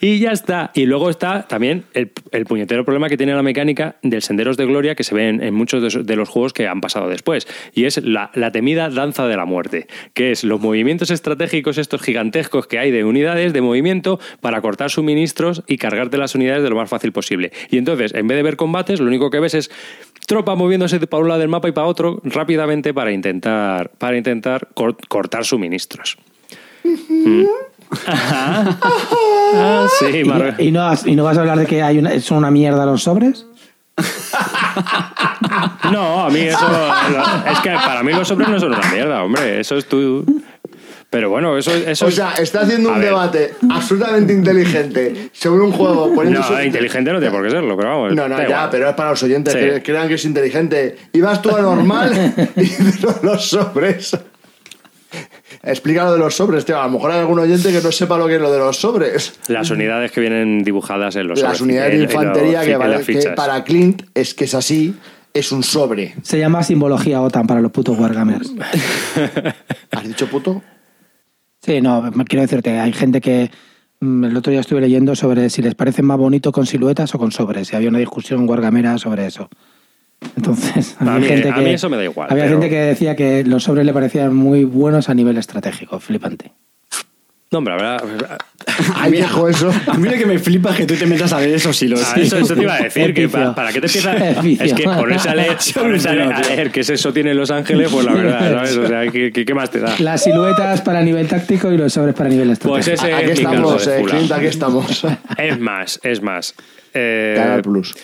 y 0.00 0.18
ya 0.18 0.32
está. 0.32 0.70
Y 0.74 0.86
luego 0.86 1.10
está 1.10 1.42
también 1.48 1.84
el, 1.94 2.10
puñetero 2.46 2.84
problema 2.84 3.08
que 3.08 3.16
tiene 3.16 3.34
la 3.34 3.42
mecánica 3.42 3.96
del 4.02 4.22
Senderos 4.22 4.56
de 4.56 4.66
Gloria 4.66 4.94
que 4.94 5.04
se 5.04 5.14
ve 5.14 5.28
en, 5.28 5.54
muchos 5.54 6.06
de 6.06 6.16
los 6.16 6.28
juegos 6.28 6.52
que 6.52 6.68
han 6.68 6.80
pasado 6.80 7.08
después. 7.08 7.46
Y 7.74 7.84
es 7.84 8.02
la, 8.02 8.30
la 8.34 8.50
temida 8.62 8.88
danza 8.90 9.26
de 9.26 9.36
la 9.36 9.44
muerte, 9.44 9.88
que 10.14 10.30
es 10.30 10.44
los 10.44 10.60
movimientos 10.60 11.10
estratégicos 11.10 11.78
estos 11.78 12.00
gigantescos 12.00 12.68
que 12.68 12.78
hay 12.78 12.92
de 12.92 13.04
unidades 13.04 13.52
de 13.52 13.60
movimiento 13.60 14.20
para 14.40 14.60
cortar 14.60 14.88
suministros 14.88 15.64
y 15.66 15.78
cargarte 15.78 16.16
las 16.16 16.36
unidades 16.36 16.62
de 16.62 16.70
lo 16.70 16.76
más 16.76 16.88
fácil 16.88 17.10
posible. 17.10 17.50
Y 17.70 17.78
entonces, 17.78 18.14
en 18.14 18.28
vez 18.28 18.36
de 18.36 18.44
ver 18.44 18.54
combates, 18.56 19.00
lo 19.00 19.06
único 19.08 19.30
que 19.30 19.40
ves 19.40 19.54
es 19.54 19.68
tropa 20.28 20.54
moviéndose 20.54 21.00
de 21.00 21.08
para 21.08 21.24
un 21.24 21.28
lado 21.28 21.40
del 21.40 21.48
mapa 21.48 21.68
y 21.68 21.72
para 21.72 21.88
otro 21.88 22.20
rápidamente 22.22 22.94
para 22.94 23.10
intentar, 23.10 23.90
para 23.98 24.16
intentar 24.16 24.68
cor- 24.74 24.96
cortar 25.08 25.44
suministros. 25.44 26.16
Ah, 29.54 29.86
sí, 29.98 30.24
Mar- 30.24 30.54
¿Y, 30.58 30.68
y 30.68 30.70
no, 30.70 30.82
has- 30.82 31.06
¿Y 31.06 31.14
no 31.14 31.24
vas 31.24 31.36
a 31.36 31.40
hablar 31.40 31.58
de 31.58 31.66
que 31.66 31.82
hay 31.82 31.98
una, 31.98 32.18
son 32.20 32.38
una 32.38 32.50
mierda 32.50 32.86
los 32.86 33.02
sobres? 33.02 33.44
No, 35.92 36.24
a 36.24 36.30
mí 36.30 36.40
eso. 36.40 36.66
Es 37.50 37.58
que 37.60 37.70
para 37.70 38.02
mí 38.02 38.12
los 38.12 38.26
sobres 38.28 38.48
no 38.48 38.58
son 38.58 38.72
una 38.74 38.90
mierda, 38.92 39.22
hombre. 39.22 39.60
Eso 39.60 39.76
es 39.76 39.86
tú. 39.86 40.24
Pero 41.10 41.28
bueno, 41.28 41.58
eso, 41.58 41.70
eso 41.74 42.06
O 42.06 42.10
sea, 42.10 42.32
está 42.36 42.62
haciendo 42.62 42.88
un 42.88 42.94
ver. 42.98 43.08
debate 43.08 43.54
absolutamente 43.70 44.32
inteligente 44.32 45.28
sobre 45.34 45.60
un 45.62 45.70
juego 45.72 46.14
poniendo 46.14 46.40
No, 46.40 46.46
su- 46.46 46.58
inteligente 46.62 47.12
no 47.12 47.18
tiene 47.18 47.34
por 47.34 47.44
qué 47.44 47.50
serlo, 47.50 47.76
pero 47.76 47.90
vamos. 47.90 48.14
No, 48.14 48.28
no, 48.28 48.38
ya, 48.38 48.44
igual. 48.44 48.68
pero 48.70 48.88
es 48.88 48.94
para 48.94 49.10
los 49.10 49.22
oyentes 49.22 49.52
Sí. 49.52 49.58
que 49.60 49.82
crean 49.82 50.08
que 50.08 50.14
es 50.14 50.24
inteligente. 50.24 50.96
Y 51.12 51.20
vas 51.20 51.42
tú 51.42 51.54
a 51.54 51.60
normal 51.60 52.34
y 52.56 52.70
los 53.26 53.46
sobres. 53.46 54.16
Explica 55.64 56.04
lo 56.04 56.12
de 56.14 56.18
los 56.18 56.34
sobres, 56.34 56.64
tío. 56.64 56.80
A 56.80 56.86
lo 56.86 56.92
mejor 56.92 57.12
hay 57.12 57.20
algún 57.20 57.38
oyente 57.38 57.70
que 57.70 57.80
no 57.80 57.92
sepa 57.92 58.18
lo 58.18 58.26
que 58.26 58.34
es 58.36 58.40
lo 58.40 58.50
de 58.50 58.58
los 58.58 58.76
sobres. 58.78 59.38
Las 59.48 59.70
unidades 59.70 60.10
que 60.10 60.20
vienen 60.20 60.64
dibujadas 60.64 61.14
en 61.16 61.28
los 61.28 61.40
Las 61.40 61.58
sobres, 61.58 61.60
unidades 61.60 61.98
de 61.98 62.04
infantería 62.04 62.64
que, 62.64 62.76
vale- 62.76 63.04
que 63.04 63.28
para 63.36 63.62
Clint 63.62 64.02
es 64.14 64.34
que 64.34 64.44
es 64.44 64.54
así, 64.54 64.96
es 65.32 65.52
un 65.52 65.62
sobre. 65.62 66.14
Se 66.22 66.38
llama 66.38 66.62
simbología 66.64 67.20
OTAN 67.22 67.46
para 67.46 67.60
los 67.60 67.70
putos 67.70 67.96
wargamers. 67.98 68.52
¿Has 69.92 70.04
dicho 70.04 70.26
puto? 70.26 70.62
Sí, 71.62 71.80
no, 71.80 72.10
quiero 72.26 72.42
decirte, 72.42 72.80
hay 72.80 72.92
gente 72.92 73.20
que 73.20 73.50
mm, 74.00 74.24
el 74.24 74.36
otro 74.36 74.50
día 74.50 74.60
estuve 74.60 74.80
leyendo 74.80 75.14
sobre 75.14 75.48
si 75.48 75.62
les 75.62 75.76
parece 75.76 76.02
más 76.02 76.18
bonito 76.18 76.50
con 76.50 76.66
siluetas 76.66 77.14
o 77.14 77.18
con 77.18 77.30
sobres. 77.30 77.72
Y 77.72 77.76
había 77.76 77.88
una 77.88 77.98
discusión 78.00 78.48
wargamera 78.48 78.98
sobre 78.98 79.26
eso. 79.26 79.48
Entonces, 80.36 80.96
A 80.98 81.02
había 81.14 81.18
mí- 81.20 81.26
gente 81.26 81.50
a 81.50 81.54
que, 81.54 81.60
mí 81.60 81.70
eso 81.70 81.88
me 81.90 81.96
da 81.96 82.04
igual, 82.04 82.28
Había 82.30 82.44
pero- 82.44 82.56
gente 82.60 82.70
que 82.70 82.80
decía 82.80 83.16
que 83.16 83.44
los 83.44 83.62
sobres 83.64 83.84
le 83.86 83.92
parecían 83.92 84.34
muy 84.34 84.64
buenos 84.64 85.08
a 85.08 85.14
nivel 85.14 85.36
estratégico, 85.38 86.00
flipante. 86.00 86.52
No, 87.50 87.58
hombre, 87.58 87.74
la 87.76 87.98
verdad. 88.02 88.38
Ay, 88.94 89.12
viejo, 89.12 89.46
eso. 89.46 89.70
A 89.86 89.98
mí 89.98 90.08
lo 90.08 90.16
que 90.16 90.24
me 90.24 90.38
flipa 90.38 90.70
es 90.70 90.76
que 90.76 90.86
tú 90.86 90.94
te 90.94 91.04
metas 91.04 91.34
a 91.34 91.38
ver 91.38 91.50
esos 91.50 91.82
hilos. 91.82 92.02
Ah, 92.02 92.18
eso, 92.18 92.38
eso 92.38 92.54
te 92.54 92.62
iba 92.62 92.74
a 92.76 92.80
decir, 92.80 93.12
que 93.12 93.28
para, 93.28 93.54
para 93.54 93.70
qué 93.74 93.80
te 93.82 93.86
empiezas. 93.88 94.42
Es 94.62 94.72
que 94.72 94.84
ponerse 94.84 95.28
a 95.28 95.34
leer, 95.34 95.56
ponerse 95.74 96.08
a 96.08 96.12
leer, 96.14 96.32
a 96.32 96.40
leer 96.40 96.70
que 96.70 96.80
es 96.80 96.88
eso 96.88 97.12
tiene 97.12 97.34
Los 97.34 97.50
Ángeles, 97.50 97.90
pues 97.92 98.06
la 98.06 98.14
verdad, 98.14 98.54
¿sabes? 98.54 98.76
O 98.78 98.86
sea, 98.88 99.02
¿qué, 99.10 99.30
qué, 99.32 99.44
qué 99.44 99.54
más 99.54 99.70
te 99.70 99.80
da? 99.80 99.94
Las 99.98 100.24
siluetas 100.24 100.80
para 100.80 101.02
nivel 101.02 101.28
táctico 101.28 101.70
y 101.70 101.76
los 101.76 101.92
sobres 101.92 102.14
para 102.14 102.30
nivel 102.30 102.56
Pues 102.62 102.88
estratégico. 102.88 103.06
ese 103.06 103.14
Aquí 103.22 103.30
es 103.32 103.38
mi 103.40 103.44
caso 103.44 103.54
estamos, 103.76 103.84
de 103.86 104.00
eh. 104.00 104.04
Clint, 104.04 104.32
aquí 104.32 104.46
estamos. 104.46 105.06
Es 105.36 105.58
más, 105.60 106.00
es 106.02 106.22
más. 106.22 106.54
Eh, 106.94 107.34
Canal 107.36 107.60
Plus. 107.60 107.94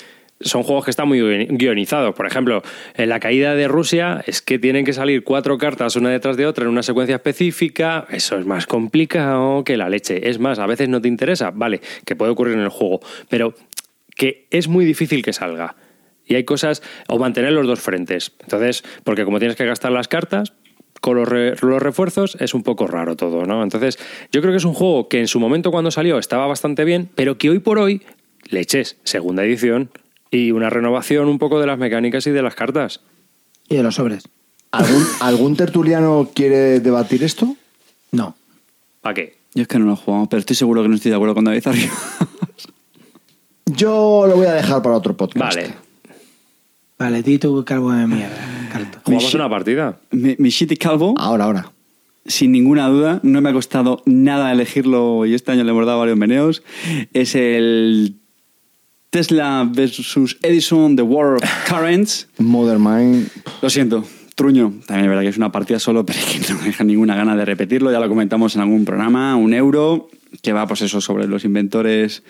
Son 0.40 0.62
juegos 0.62 0.84
que 0.84 0.90
están 0.90 1.08
muy 1.08 1.20
guionizados. 1.46 2.14
Por 2.14 2.26
ejemplo, 2.26 2.62
en 2.94 3.08
la 3.08 3.18
caída 3.20 3.54
de 3.54 3.66
Rusia 3.68 4.22
es 4.26 4.40
que 4.40 4.58
tienen 4.58 4.84
que 4.84 4.92
salir 4.92 5.24
cuatro 5.24 5.58
cartas 5.58 5.96
una 5.96 6.10
detrás 6.10 6.36
de 6.36 6.46
otra 6.46 6.64
en 6.64 6.70
una 6.70 6.82
secuencia 6.82 7.16
específica. 7.16 8.06
Eso 8.10 8.38
es 8.38 8.46
más 8.46 8.66
complicado 8.66 9.64
que 9.64 9.76
la 9.76 9.88
leche. 9.88 10.28
Es 10.28 10.38
más, 10.38 10.58
a 10.58 10.66
veces 10.66 10.88
no 10.88 11.00
te 11.00 11.08
interesa, 11.08 11.50
vale, 11.50 11.80
que 12.04 12.14
puede 12.14 12.30
ocurrir 12.30 12.54
en 12.54 12.60
el 12.60 12.68
juego, 12.68 13.00
pero 13.28 13.54
que 14.14 14.46
es 14.50 14.68
muy 14.68 14.84
difícil 14.84 15.22
que 15.24 15.32
salga. 15.32 15.76
Y 16.24 16.34
hay 16.34 16.44
cosas, 16.44 16.82
o 17.08 17.18
mantener 17.18 17.52
los 17.52 17.66
dos 17.66 17.80
frentes. 17.80 18.32
Entonces, 18.40 18.84
porque 19.02 19.24
como 19.24 19.38
tienes 19.38 19.56
que 19.56 19.64
gastar 19.64 19.92
las 19.92 20.08
cartas, 20.08 20.52
con 21.00 21.16
los, 21.16 21.28
re- 21.28 21.54
los 21.62 21.80
refuerzos 21.80 22.36
es 22.40 22.54
un 22.54 22.62
poco 22.62 22.86
raro 22.86 23.16
todo, 23.16 23.46
¿no? 23.46 23.62
Entonces, 23.62 23.98
yo 24.32 24.40
creo 24.40 24.52
que 24.52 24.58
es 24.58 24.64
un 24.64 24.74
juego 24.74 25.08
que 25.08 25.20
en 25.20 25.28
su 25.28 25.40
momento 25.40 25.70
cuando 25.70 25.90
salió 25.90 26.18
estaba 26.18 26.46
bastante 26.46 26.84
bien, 26.84 27.08
pero 27.14 27.38
que 27.38 27.50
hoy 27.50 27.60
por 27.60 27.78
hoy 27.78 28.02
le 28.50 28.60
eches 28.60 28.98
segunda 29.04 29.44
edición 29.44 29.90
y 30.30 30.50
una 30.52 30.70
renovación 30.70 31.28
un 31.28 31.38
poco 31.38 31.60
de 31.60 31.66
las 31.66 31.78
mecánicas 31.78 32.26
y 32.26 32.30
de 32.30 32.42
las 32.42 32.54
cartas. 32.54 33.00
Y 33.68 33.76
de 33.76 33.82
los 33.82 33.94
sobres. 33.96 34.24
¿Algún, 34.70 35.02
¿Algún 35.20 35.56
tertuliano 35.56 36.28
quiere 36.34 36.80
debatir 36.80 37.22
esto? 37.22 37.56
No. 38.12 38.36
¿Para 39.00 39.14
qué? 39.14 39.38
Yo 39.54 39.62
es 39.62 39.68
que 39.68 39.78
no 39.78 39.86
lo 39.86 39.94
he 39.94 39.96
jugado, 39.96 40.26
pero 40.28 40.40
estoy 40.40 40.56
seguro 40.56 40.82
que 40.82 40.88
no 40.88 40.94
estoy 40.94 41.10
de 41.10 41.16
acuerdo 41.16 41.34
con 41.34 41.44
David 41.44 41.66
Arriba. 41.66 41.92
Yo 43.66 44.24
lo 44.26 44.36
voy 44.36 44.46
a 44.46 44.54
dejar 44.54 44.82
para 44.82 44.96
otro 44.96 45.16
podcast. 45.16 45.54
Vale, 45.56 45.74
Vale, 46.98 47.22
di 47.22 47.38
tu 47.38 47.64
calvo 47.64 47.92
de 47.92 48.06
mierda. 48.06 48.36
Carto. 48.72 48.98
jugamos 49.04 49.34
una 49.34 49.48
partida. 49.48 50.00
Mi, 50.10 50.34
mi 50.38 50.48
Shitty 50.50 50.76
Calvo, 50.76 51.14
Ahora, 51.16 51.44
ahora. 51.44 51.72
sin 52.26 52.50
ninguna 52.52 52.88
duda, 52.88 53.20
no 53.22 53.40
me 53.40 53.50
ha 53.50 53.52
costado 53.52 54.02
nada 54.04 54.50
elegirlo 54.52 55.24
y 55.24 55.34
este 55.34 55.52
año 55.52 55.64
le 55.64 55.70
hemos 55.70 55.86
dado 55.86 55.98
varios 56.00 56.18
meneos. 56.18 56.62
Es 57.12 57.34
el 57.34 58.16
Tesla 59.10 59.66
versus 59.70 60.38
Edison, 60.42 60.96
The 60.96 61.02
War 61.02 61.36
of 61.36 61.42
Currents. 61.68 62.28
Mother 62.38 62.78
Mind. 62.78 63.28
Lo 63.62 63.70
siento, 63.70 64.04
truño. 64.34 64.74
También 64.86 65.06
es 65.06 65.08
verdad 65.08 65.22
que 65.22 65.28
es 65.28 65.36
una 65.36 65.50
partida 65.50 65.78
solo, 65.78 66.04
pero 66.06 66.18
es 66.18 66.24
que 66.26 66.52
no 66.52 66.58
me 66.60 66.66
deja 66.66 66.84
ninguna 66.84 67.16
gana 67.16 67.34
de 67.34 67.44
repetirlo. 67.44 67.90
Ya 67.90 68.00
lo 68.00 68.08
comentamos 68.08 68.54
en 68.54 68.62
algún 68.62 68.84
programa. 68.84 69.36
Un 69.36 69.54
euro 69.54 70.10
que 70.42 70.52
va, 70.52 70.66
pues 70.66 70.82
eso, 70.82 71.00
sobre 71.00 71.26
los 71.26 71.44
inventores 71.44 72.22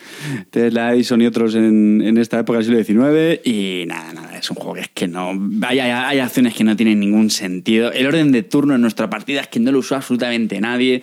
Tesla, 0.51 0.93
Edison 0.93 1.21
y 1.21 1.25
otros 1.25 1.53
en, 1.55 2.01
en 2.01 2.17
esta 2.17 2.39
época 2.39 2.59
del 2.59 2.65
siglo 2.65 2.83
XIX. 2.83 3.45
Y 3.45 3.83
nada, 3.85 4.13
nada, 4.13 4.37
es 4.37 4.49
un 4.49 4.55
juego 4.55 4.75
que 4.75 4.81
es 4.81 4.89
que 4.89 5.07
no. 5.07 5.31
Hay, 5.67 5.79
hay, 5.79 5.91
hay 5.91 6.19
acciones 6.19 6.53
que 6.53 6.63
no 6.63 6.77
tienen 6.77 7.01
ningún 7.01 7.29
sentido. 7.29 7.91
El 7.91 8.07
orden 8.07 8.31
de 8.31 8.43
turno 8.43 8.75
en 8.75 8.81
nuestra 8.81 9.09
partida 9.09 9.41
es 9.41 9.47
que 9.47 9.59
no 9.59 9.73
lo 9.73 9.79
usó 9.79 9.95
absolutamente 9.95 10.61
nadie. 10.61 11.01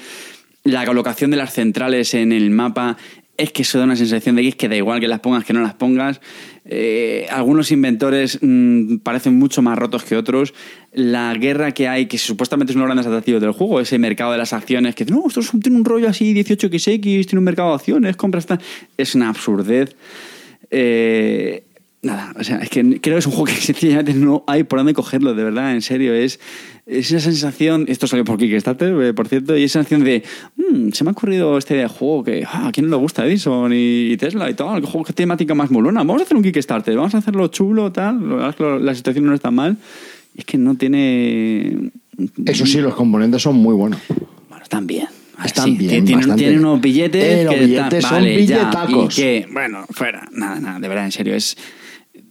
La 0.65 0.85
colocación 0.85 1.31
de 1.31 1.37
las 1.37 1.53
centrales 1.53 2.15
en 2.15 2.33
el 2.33 2.51
mapa 2.51 2.97
es 3.39 3.53
que 3.53 3.63
eso 3.63 3.79
da 3.79 3.85
una 3.85 3.97
sensación 3.97 4.37
de 4.37 4.43
que 4.43 4.49
es 4.49 4.55
que 4.57 4.69
da 4.69 4.77
igual 4.77 5.01
que 5.01 5.09
las 5.09 5.21
pongas 5.21 5.45
que 5.45 5.53
no 5.53 5.61
las 5.61 5.75
pongas. 5.75 6.21
Eh, 6.65 7.27
algunos 7.31 7.71
inventores 7.71 8.39
mm, 8.43 8.97
parecen 8.99 9.39
mucho 9.39 9.63
más 9.63 9.79
rotos 9.79 10.05
que 10.05 10.17
otros. 10.17 10.55
La 10.93 11.35
guerra 11.35 11.73
que 11.73 11.87
hay, 11.89 12.07
que 12.07 12.19
supuestamente 12.19 12.73
es 12.73 12.77
uno 12.77 12.85
de 12.85 12.89
los 12.89 12.95
grandes 12.97 13.07
atractivos 13.07 13.41
del 13.43 13.53
juego, 13.53 13.81
ese 13.81 13.99
mercado 13.99 14.33
de 14.33 14.39
las 14.39 14.53
acciones, 14.53 14.95
que 14.95 15.05
no, 15.05 15.25
esto 15.29 15.41
es 15.41 15.53
un- 15.53 15.61
tiene 15.61 15.77
un 15.79 15.85
rollo 15.85 16.09
así 16.09 16.33
18xx, 16.35 17.01
tiene 17.27 17.39
un 17.39 17.45
mercado 17.45 17.69
de 17.71 17.75
acciones, 17.77 18.17
compras 18.17 18.47
tal. 18.47 18.61
Es 18.97 19.15
una 19.15 19.29
absurdez. 19.29 19.95
Eh, 20.71 21.63
nada, 22.03 22.33
o 22.39 22.45
sea, 22.45 22.59
es 22.59 22.69
que 22.71 22.83
creo 23.01 23.17
que 23.17 23.19
es 23.19 23.27
un 23.27 23.33
juego 23.33 23.47
que 23.47 23.53
sencillamente 23.61 24.15
no 24.15 24.45
hay 24.47 24.65
por 24.65 24.79
dónde 24.79 24.95
cogerlo, 24.95 25.35
de 25.35 25.45
verdad, 25.45 25.73
en 25.75 25.83
serio. 25.83 26.15
Es, 26.15 26.39
es 26.87 27.11
esa 27.11 27.21
sensación, 27.21 27.85
esto 27.89 28.07
salió 28.07 28.25
por 28.25 28.39
Kickstarter, 28.39 28.95
eh, 29.03 29.13
por 29.13 29.27
cierto, 29.29 29.57
y 29.57 29.65
esa 29.65 29.81
sensación 29.83 30.05
de, 30.05 30.23
"Mm, 30.57 30.91
se 30.93 31.03
me 31.05 31.11
ha 31.11 31.13
ocurrido 31.13 31.59
este 31.59 31.87
juego 31.89 32.23
que, 32.25 32.45
ah, 32.47 32.69
¿a 32.69 32.73
quién 32.73 32.87
no 32.89 32.97
le 32.97 33.03
gusta 33.03 33.27
Edison 33.27 33.73
y, 33.75 34.17
Tesla 34.19 34.49
y 34.49 34.55
tal? 34.55 34.81
¿Qué 34.81 34.87
juego 34.87 35.05
qué 35.05 35.13
temática 35.13 35.55
más 35.55 35.71
molona? 35.71 36.01
Vamos 36.01 36.21
a 36.23 36.25
hacer 36.25 36.37
un 36.37 36.43
Kickstarter, 36.45 36.95
vamos 36.97 37.15
a 37.15 37.19
hacerlo 37.19 37.49
chulo, 37.49 37.91
tal. 37.91 38.39
La 38.39 38.93
que 38.93 38.95
situación 38.95 39.27
no 39.27 39.35
está 39.35 39.51
mal. 39.51 39.77
Y 40.35 40.41
es 40.41 40.45
que 40.45 40.59
no 40.59 40.75
tiene. 40.77 41.91
Eso 42.45 42.67
sí, 42.67 42.79
los 42.81 42.95
componentes 42.95 43.43
son 43.43 43.57
muy 43.57 43.75
buenos. 43.75 44.01
Bueno, 44.49 44.63
están 44.63 44.87
bien. 44.87 45.07
Están 45.45 45.65
Sí, 45.67 45.71
bien, 45.77 46.05
que 46.07 46.15
tienen, 46.35 46.59
unos 46.61 46.81
billetes 46.81 47.23
Eh, 47.25 47.45
los 47.45 47.55
que 47.55 47.61
billetes 47.61 47.85
están- 47.85 48.01
son 48.03 48.11
vale, 48.13 48.47
ya, 48.47 48.71
y 48.89 49.09
que, 49.09 49.47
bueno, 49.53 49.85
fuera, 49.91 50.27
nada, 50.33 50.59
nada, 50.61 50.79
de 50.81 50.89
verdad, 50.89 51.05
en 51.05 51.13
serio, 51.13 51.35
es... 51.35 51.57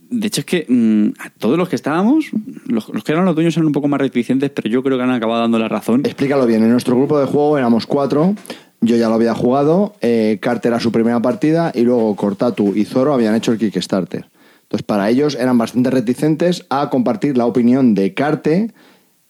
De 0.09 0.27
hecho, 0.27 0.41
es 0.41 0.45
que 0.45 0.65
mm, 0.67 1.19
a 1.19 1.29
todos 1.31 1.57
los 1.57 1.69
que 1.69 1.75
estábamos, 1.75 2.25
los, 2.65 2.85
que 3.03 3.11
eran 3.11 3.25
los 3.25 3.35
dueños 3.35 3.55
eran 3.57 3.67
un 3.67 3.73
poco 3.73 3.87
más 3.87 3.99
reticentes, 3.99 4.49
pero 4.51 4.69
yo 4.69 4.83
creo 4.83 4.97
que 4.97 5.03
han 5.03 5.11
acabado 5.11 5.41
dando 5.41 5.59
la 5.59 5.67
razón. 5.67 6.01
Explícalo 6.05 6.45
bien. 6.45 6.63
En 6.63 6.71
nuestro 6.71 6.95
grupo 6.95 7.19
de 7.19 7.25
juego 7.25 7.57
éramos 7.57 7.85
cuatro. 7.87 8.35
Yo 8.81 8.97
ya 8.97 9.09
lo 9.09 9.15
había 9.15 9.33
jugado. 9.33 9.95
Eh, 10.01 10.37
Carter 10.41 10.71
era 10.71 10.79
su 10.79 10.91
primera 10.91 11.21
partida. 11.21 11.71
Y 11.73 11.81
luego 11.81 12.15
Cortatu 12.15 12.73
y 12.75 12.85
Zoro 12.85 13.13
habían 13.13 13.35
hecho 13.35 13.51
el 13.51 13.57
Kickstarter. 13.57 14.29
Entonces, 14.63 14.85
para 14.85 15.09
ellos 15.09 15.35
eran 15.39 15.57
bastante 15.57 15.89
reticentes 15.89 16.65
a 16.69 16.89
compartir 16.89 17.37
la 17.37 17.45
opinión 17.45 17.95
de 17.95 18.13
Carte. 18.13 18.71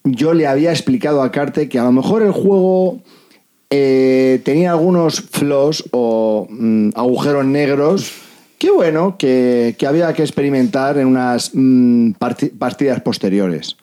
Yo 0.04 0.34
le 0.34 0.48
había 0.48 0.72
explicado 0.72 1.22
a 1.22 1.32
Carte 1.32 1.68
que 1.68 1.80
a 1.80 1.84
lo 1.84 1.92
mejor 1.92 2.22
el 2.22 2.32
juego 2.32 3.02
eh, 3.70 4.42
tenía 4.44 4.72
algunos 4.72 5.22
flaws 5.22 5.86
o 5.92 6.48
mm, 6.50 6.90
agujeros 6.96 7.46
negros. 7.46 8.25
Que 8.58 8.72
bueno, 8.72 9.18
que, 9.18 9.76
que 9.78 9.86
había 9.88 10.14
que 10.14 10.22
experimentar 10.24 10.98
en 10.98 11.08
unas 11.08 11.52
mm, 11.54 12.12
parti- 12.20 12.50
partidas 12.58 13.02
posteriores. 13.02 13.76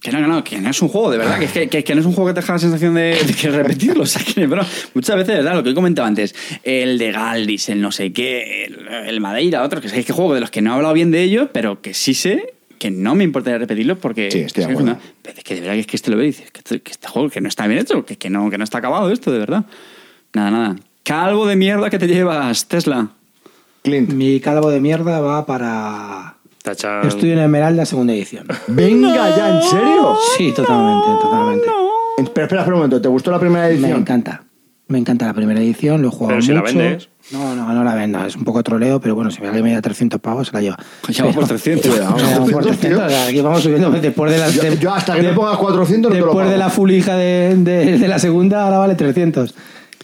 Que 0.00 0.12
no, 0.12 0.18
que 0.18 0.26
no, 0.26 0.44
que 0.44 0.58
no 0.60 0.68
es 0.70 0.82
un 0.82 0.88
juego, 0.88 1.10
de 1.10 1.16
verdad, 1.18 1.38
que, 1.38 1.44
es 1.46 1.52
que, 1.70 1.82
que- 1.84 1.94
no 1.94 2.00
es 2.00 2.06
un 2.06 2.12
juego 2.12 2.28
que 2.28 2.34
te 2.34 2.40
deja 2.40 2.52
la 2.54 2.58
sensación 2.58 2.94
de, 2.94 3.16
de 3.26 3.34
que 3.34 3.48
repetirlo. 3.50 4.02
O 4.04 4.06
sea, 4.06 4.22
que, 4.22 4.46
pero 4.48 4.62
muchas 4.94 5.16
veces, 5.16 5.36
verdad, 5.36 5.54
lo 5.54 5.62
que 5.62 5.70
he 5.70 5.74
comentado 5.74 6.06
antes, 6.06 6.34
el 6.62 6.98
de 6.98 7.12
Galdis, 7.12 7.68
el 7.70 7.80
no 7.80 7.90
sé 7.92 8.12
qué, 8.12 8.64
el, 8.64 8.86
el 9.08 9.20
Madeira, 9.20 9.62
otros, 9.62 9.80
que 9.80 9.98
es 9.98 10.04
que 10.06 10.12
juego 10.12 10.34
de 10.34 10.40
los 10.40 10.50
que 10.50 10.60
no 10.62 10.72
he 10.72 10.74
hablado 10.74 10.92
bien 10.94 11.10
de 11.10 11.22
ellos, 11.22 11.48
pero 11.52 11.80
que 11.80 11.94
sí 11.94 12.12
sé 12.14 12.52
que 12.78 12.90
no 12.90 13.14
me 13.14 13.24
importaría 13.24 13.58
repetirlos 13.58 13.96
porque. 13.98 14.30
Sí, 14.30 14.40
estoy 14.40 14.64
de 14.64 14.72
es 14.72 14.78
acuerdo. 14.78 14.92
no- 14.94 15.00
pero 15.22 15.38
es 15.38 15.44
que 15.44 15.54
de 15.54 15.60
verdad 15.62 15.74
que 15.74 15.80
es 15.80 15.86
que 15.86 15.96
este 15.96 16.10
lo 16.10 16.16
ve 16.18 16.24
y 16.24 16.26
dices 16.28 16.50
que 16.50 16.80
que 16.80 16.90
este 16.90 17.08
juego 17.08 17.30
que 17.30 17.40
no 17.40 17.48
está 17.48 17.66
bien 17.66 17.80
hecho, 17.80 18.04
que, 18.04 18.16
que, 18.16 18.28
no, 18.28 18.50
que 18.50 18.58
no 18.58 18.64
está 18.64 18.78
acabado 18.78 19.10
esto, 19.10 19.30
de 19.32 19.38
verdad. 19.38 19.64
Nada, 20.34 20.50
nada. 20.50 20.76
Calvo 21.02 21.46
de 21.46 21.56
mierda 21.56 21.88
que 21.88 21.98
te 21.98 22.08
llevas, 22.08 22.66
Tesla. 22.68 23.08
Clint. 23.84 24.14
Mi 24.14 24.40
calvo 24.40 24.70
de 24.70 24.80
mierda 24.80 25.20
va 25.20 25.44
para 25.44 26.36
Tachan. 26.62 27.06
Estudio 27.06 27.34
en 27.34 27.40
Esmeralda, 27.40 27.84
segunda 27.84 28.14
edición. 28.14 28.46
Venga 28.66 29.28
ya, 29.36 29.56
¿en 29.56 29.62
serio? 29.62 30.16
Sí, 30.38 30.52
totalmente, 30.52 31.06
totalmente. 31.20 31.66
Espera, 32.16 32.44
espera, 32.46 32.60
espera 32.62 32.64
un 32.76 32.78
momento. 32.80 33.02
¿Te 33.02 33.08
gustó 33.08 33.30
la 33.30 33.38
primera 33.38 33.66
Me 33.66 33.74
edición? 33.74 34.00
encanta. 34.00 34.42
Me 34.88 34.98
encanta 34.98 35.26
la 35.26 35.34
primera 35.34 35.60
edición, 35.60 36.00
lo 36.00 36.08
he 36.08 36.10
jugado 36.10 36.28
Pero 36.30 36.42
si 36.42 36.52
la 36.52 36.60
mucho. 36.62 36.78
vendes. 36.78 37.08
No, 37.30 37.54
no, 37.54 37.74
no 37.74 37.84
la 37.84 37.94
vendo. 37.94 38.24
Es 38.24 38.36
un 38.36 38.44
poco 38.44 38.62
troleo, 38.62 39.00
pero 39.02 39.14
bueno, 39.14 39.30
si 39.30 39.42
me 39.42 39.48
alguien 39.48 39.64
me 39.66 39.72
da 39.74 39.82
300 39.82 40.18
pavos, 40.18 40.46
se 40.48 40.54
la 40.54 40.62
lleva. 40.62 40.78
Ya 41.10 41.24
vamos 41.24 41.36
por 41.36 41.46
300. 41.46 41.94
Ya 41.94 42.08
vamos 42.10 42.52
por 42.52 42.62
300. 42.64 43.02
o 43.04 43.08
sea, 43.10 43.26
Aquí 43.26 43.40
vamos 43.42 43.62
subiendo 43.62 43.90
después 43.90 44.32
de 44.32 44.38
la... 44.38 44.48
Yo, 44.48 44.62
de- 44.62 44.78
yo 44.78 44.94
hasta 44.94 45.14
que 45.16 45.22
me 45.28 45.32
pongas 45.34 45.58
400 45.58 46.10
no 46.10 46.14
te 46.14 46.20
lo 46.20 46.26
Después 46.26 46.44
pago. 46.44 46.50
de 46.52 46.58
la 46.58 46.70
full 46.70 46.90
hija 46.90 47.16
de, 47.16 47.54
de- 47.58 47.98
de 47.98 48.08
la 48.08 48.18
segunda, 48.18 48.64
ahora 48.64 48.78
vale 48.78 48.94
300. 48.94 49.54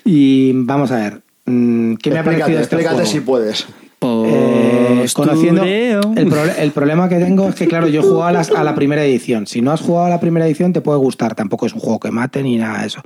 Y 0.05 0.53
vamos 0.65 0.91
a 0.93 0.97
ver. 0.97 1.23
Mm, 1.47 1.95
¿Qué 1.97 2.11
me 2.11 2.17
ha 2.17 2.21
Explícate, 2.21 2.23
parecido 2.23 2.61
este 2.61 2.77
explícate 2.77 2.95
juego? 2.97 3.11
si 3.11 3.21
puedes. 3.21 3.67
Eh, 4.03 5.07
conociendo 5.15 5.63
el, 5.63 6.01
proble- 6.31 6.55
el 6.59 6.71
problema 6.73 7.09
que 7.09 7.17
tengo 7.17 7.49
es 7.49 7.55
que 7.55 7.67
claro 7.67 7.87
yo 7.89 8.01
he 8.01 8.03
jugado 8.03 8.25
a, 8.25 8.33
las- 8.33 8.51
a 8.51 8.65
la 8.65 8.75
primera 8.75 9.05
edición. 9.05 9.47
Si 9.47 9.61
no 9.61 9.73
has 9.73 9.81
jugado 9.81 10.07
a 10.07 10.09
la 10.11 10.21
primera 10.21 10.47
edición 10.47 10.73
te 10.73 10.81
puede 10.81 10.99
gustar. 10.99 11.35
Tampoco 11.35 11.67
es 11.67 11.75
un 11.75 11.81
juego 11.81 12.01
que 12.01 12.11
mate 12.11 12.43
ni 12.43 12.57
nada 12.57 12.81
de 12.81 12.87
eso. 12.87 13.03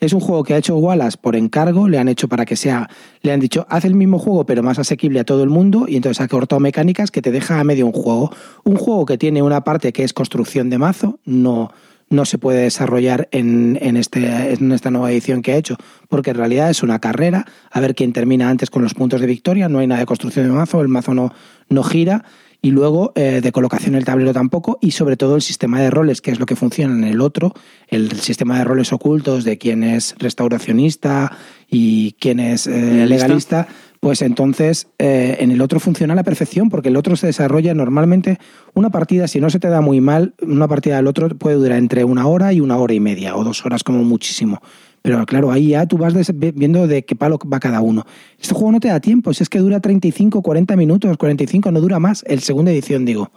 Es 0.00 0.12
un 0.12 0.18
juego 0.20 0.42
que 0.42 0.54
ha 0.54 0.56
hecho 0.56 0.76
Wallace 0.76 1.16
por 1.20 1.36
encargo 1.36 1.86
le 1.88 1.96
han 1.98 2.08
hecho 2.08 2.26
para 2.28 2.44
que 2.44 2.56
sea 2.56 2.90
le 3.22 3.30
han 3.32 3.38
dicho 3.38 3.66
haz 3.68 3.84
el 3.84 3.94
mismo 3.94 4.18
juego 4.18 4.44
pero 4.44 4.60
más 4.64 4.80
asequible 4.80 5.20
a 5.20 5.24
todo 5.24 5.44
el 5.44 5.48
mundo 5.48 5.84
y 5.86 5.94
entonces 5.94 6.20
ha 6.20 6.26
cortado 6.26 6.58
mecánicas 6.58 7.12
que 7.12 7.22
te 7.22 7.30
deja 7.30 7.60
a 7.60 7.64
medio 7.64 7.86
un 7.86 7.92
juego. 7.92 8.32
Un 8.64 8.74
juego 8.76 9.06
que 9.06 9.16
tiene 9.16 9.42
una 9.42 9.62
parte 9.62 9.92
que 9.92 10.02
es 10.02 10.12
construcción 10.12 10.70
de 10.70 10.78
mazo 10.78 11.20
no 11.24 11.70
no 12.12 12.24
se 12.24 12.38
puede 12.38 12.62
desarrollar 12.62 13.28
en, 13.32 13.78
en, 13.80 13.96
este, 13.96 14.52
en 14.52 14.70
esta 14.70 14.90
nueva 14.90 15.10
edición 15.10 15.42
que 15.42 15.52
ha 15.52 15.56
hecho, 15.56 15.76
porque 16.08 16.30
en 16.30 16.36
realidad 16.36 16.70
es 16.70 16.82
una 16.82 17.00
carrera, 17.00 17.46
a 17.70 17.80
ver 17.80 17.94
quién 17.94 18.12
termina 18.12 18.48
antes 18.48 18.70
con 18.70 18.82
los 18.82 18.94
puntos 18.94 19.20
de 19.20 19.26
victoria, 19.26 19.68
no 19.68 19.80
hay 19.80 19.86
nada 19.86 20.00
de 20.00 20.06
construcción 20.06 20.46
de 20.46 20.52
mazo, 20.52 20.80
el 20.80 20.88
mazo 20.88 21.14
no, 21.14 21.32
no 21.68 21.82
gira, 21.82 22.24
y 22.64 22.70
luego 22.70 23.12
eh, 23.16 23.40
de 23.42 23.50
colocación 23.50 23.94
en 23.94 23.98
el 23.98 24.04
tablero 24.04 24.32
tampoco, 24.32 24.78
y 24.80 24.92
sobre 24.92 25.16
todo 25.16 25.34
el 25.34 25.42
sistema 25.42 25.80
de 25.80 25.90
roles, 25.90 26.20
que 26.20 26.30
es 26.30 26.38
lo 26.38 26.46
que 26.46 26.54
funciona 26.54 26.94
en 26.94 27.04
el 27.04 27.20
otro, 27.20 27.52
el 27.88 28.12
sistema 28.20 28.56
de 28.58 28.64
roles 28.64 28.92
ocultos 28.92 29.42
de 29.42 29.58
quién 29.58 29.82
es 29.82 30.14
restauracionista 30.18 31.36
y 31.68 32.12
quién 32.20 32.38
es 32.38 32.68
eh, 32.68 33.06
Legalista. 33.06 33.66
Pues 34.02 34.20
entonces 34.20 34.88
eh, 34.98 35.36
en 35.38 35.52
el 35.52 35.60
otro 35.60 35.78
funciona 35.78 36.14
a 36.14 36.16
la 36.16 36.24
perfección, 36.24 36.70
porque 36.70 36.88
el 36.88 36.96
otro 36.96 37.14
se 37.14 37.28
desarrolla 37.28 37.72
normalmente 37.72 38.38
una 38.74 38.90
partida, 38.90 39.28
si 39.28 39.38
no 39.40 39.48
se 39.48 39.60
te 39.60 39.68
da 39.68 39.80
muy 39.80 40.00
mal, 40.00 40.34
una 40.42 40.66
partida 40.66 40.96
del 40.96 41.06
otro 41.06 41.28
puede 41.28 41.54
durar 41.54 41.78
entre 41.78 42.02
una 42.02 42.26
hora 42.26 42.52
y 42.52 42.60
una 42.60 42.76
hora 42.78 42.94
y 42.94 42.98
media, 42.98 43.36
o 43.36 43.44
dos 43.44 43.64
horas 43.64 43.84
como 43.84 44.02
muchísimo. 44.02 44.60
Pero 45.02 45.24
claro, 45.24 45.52
ahí 45.52 45.68
ya 45.68 45.86
tú 45.86 45.98
vas 45.98 46.14
viendo 46.34 46.88
de 46.88 47.04
qué 47.04 47.14
palo 47.14 47.38
va 47.46 47.60
cada 47.60 47.80
uno. 47.80 48.04
Este 48.40 48.54
juego 48.54 48.72
no 48.72 48.80
te 48.80 48.88
da 48.88 48.98
tiempo, 48.98 49.32
si 49.34 49.44
es 49.44 49.48
que 49.48 49.60
dura 49.60 49.78
35, 49.78 50.42
40 50.42 50.74
minutos, 50.74 51.16
45, 51.16 51.70
no 51.70 51.80
dura 51.80 52.00
más, 52.00 52.24
el 52.26 52.40
segunda 52.40 52.72
edición 52.72 53.04
digo. 53.04 53.30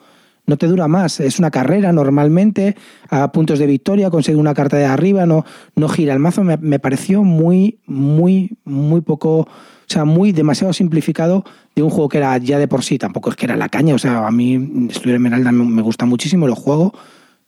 No 0.48 0.58
te 0.58 0.68
dura 0.68 0.88
más, 0.88 1.20
es 1.20 1.40
una 1.40 1.52
carrera 1.52 1.92
normalmente, 1.92 2.76
a 3.10 3.32
puntos 3.32 3.60
de 3.60 3.66
victoria, 3.66 4.10
consigue 4.10 4.38
una 4.38 4.54
carta 4.54 4.78
de 4.78 4.86
arriba, 4.86 5.26
no, 5.26 5.46
no 5.76 5.90
gira 5.90 6.14
el 6.14 6.20
mazo. 6.20 6.44
Me, 6.44 6.58
me 6.58 6.80
pareció 6.80 7.24
muy, 7.24 7.80
muy, 7.86 8.58
muy 8.64 9.02
poco, 9.02 9.40
o 9.40 9.48
sea, 9.88 10.06
muy 10.06 10.32
demasiado 10.32 10.72
simplificado 10.74 11.44
de 11.76 11.84
un 11.84 11.90
juego 11.90 12.10
que 12.10 12.20
era 12.20 12.38
ya 12.38 12.60
de 12.60 12.68
por 12.68 12.84
sí, 12.84 12.98
tampoco 12.98 13.30
es 13.30 13.36
que 13.36 13.46
era 13.46 13.56
la 13.56 13.70
caña. 13.70 13.96
O 13.96 14.00
sea, 14.00 14.28
a 14.28 14.32
mí 14.32 14.88
Estudio 14.90 15.16
Esmeralda 15.16 15.52
me, 15.52 15.66
me 15.66 15.82
gusta 15.82 16.06
muchísimo, 16.06 16.48
lo 16.48 16.56
juego, 16.56 16.94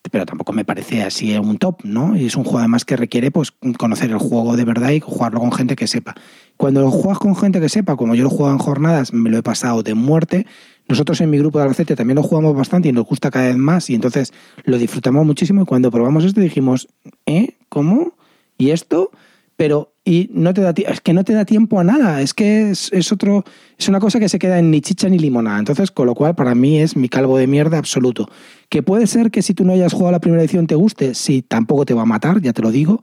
pero 0.09 0.26
tampoco 0.26 0.53
me 0.53 0.66
parece 0.66 1.03
así 1.03 1.38
un 1.38 1.58
top, 1.58 1.82
¿no? 1.84 2.16
Y 2.16 2.26
es 2.26 2.35
un 2.35 2.43
juego 2.43 2.59
además 2.59 2.85
que 2.85 2.95
requiere 2.95 3.32
pues 3.32 3.51
conocer 3.77 4.09
el 4.09 4.17
juego 4.17 4.56
de 4.56 4.66
verdad 4.66 4.92
y 4.92 5.00
jugarlo 5.00 5.40
con 5.40 5.51
gente 5.51 5.76
que 5.76 5.88
sepa. 5.88 6.16
Cuando 6.56 6.82
lo 6.82 6.92
juegas 6.92 7.19
con 7.19 7.35
gente 7.35 7.59
que 7.59 7.69
sepa, 7.69 7.95
como 7.95 8.16
yo 8.16 8.24
lo 8.24 8.30
juego 8.30 8.51
en 8.51 8.58
jornadas, 8.58 9.14
me 9.14 9.30
lo 9.30 9.38
he 9.38 9.43
pasado 9.43 9.84
de 9.84 9.93
muerte. 9.93 10.48
Nosotros 10.88 11.19
en 11.22 11.30
mi 11.30 11.38
grupo 11.38 11.57
de 11.57 11.64
Albacete 11.64 11.95
también 11.95 12.16
lo 12.16 12.24
jugamos 12.24 12.56
bastante 12.56 12.90
y 12.90 12.91
nos 12.91 13.06
gusta 13.06 13.30
cada 13.30 13.48
vez 13.48 13.57
más 13.57 13.90
y 13.90 13.95
entonces 13.95 14.33
lo 14.64 14.77
disfrutamos 14.77 15.25
muchísimo 15.25 15.64
y 15.64 15.66
cuando 15.66 15.91
probamos 15.91 16.24
esto 16.24 16.40
dijimos, 16.40 16.88
¿eh? 17.25 17.56
¿Cómo? 17.69 18.14
¿Y 18.57 18.72
esto? 18.72 19.11
Pero 19.57 19.91
y 20.06 20.30
no 20.32 20.53
te 20.53 20.61
da 20.61 20.74
es 20.77 21.01
que 21.01 21.14
no 21.14 21.25
te 21.25 21.33
da 21.33 21.43
tiempo 21.43 21.80
a 21.80 21.83
nada, 21.83 22.22
es 22.22 22.33
que 22.33 22.69
es, 22.69 22.90
es 22.93 23.11
otro 23.11 23.43
es 23.77 23.90
una 23.90 23.99
cosa 23.99 24.19
que 24.19 24.30
se 24.30 24.40
queda 24.40 24.57
en 24.57 24.72
ni 24.72 24.80
chicha 24.80 25.09
ni 25.09 25.19
limonada. 25.19 25.59
Entonces, 25.59 25.91
con 25.91 26.06
lo 26.06 26.16
cual 26.16 26.35
para 26.35 26.56
mí 26.56 26.80
es 26.80 26.95
mi 26.95 27.09
calvo 27.09 27.38
de 27.38 27.48
mierda 27.48 27.77
absoluto. 27.77 28.30
Que 28.69 28.82
puede 28.83 29.07
ser 29.07 29.32
que 29.32 29.41
si 29.41 29.53
tú 29.53 29.66
no 29.66 29.74
hayas 29.74 29.91
jugado 29.91 30.14
la 30.14 30.22
primera 30.22 30.41
edición 30.41 30.67
te 30.67 30.75
guste, 30.75 31.14
sí, 31.14 31.41
tampoco 31.41 31.85
te 31.85 31.93
va 31.93 32.03
a 32.03 32.06
matar, 32.06 32.41
ya 32.41 32.53
te 32.53 32.61
lo 32.61 32.72
digo. 32.72 33.01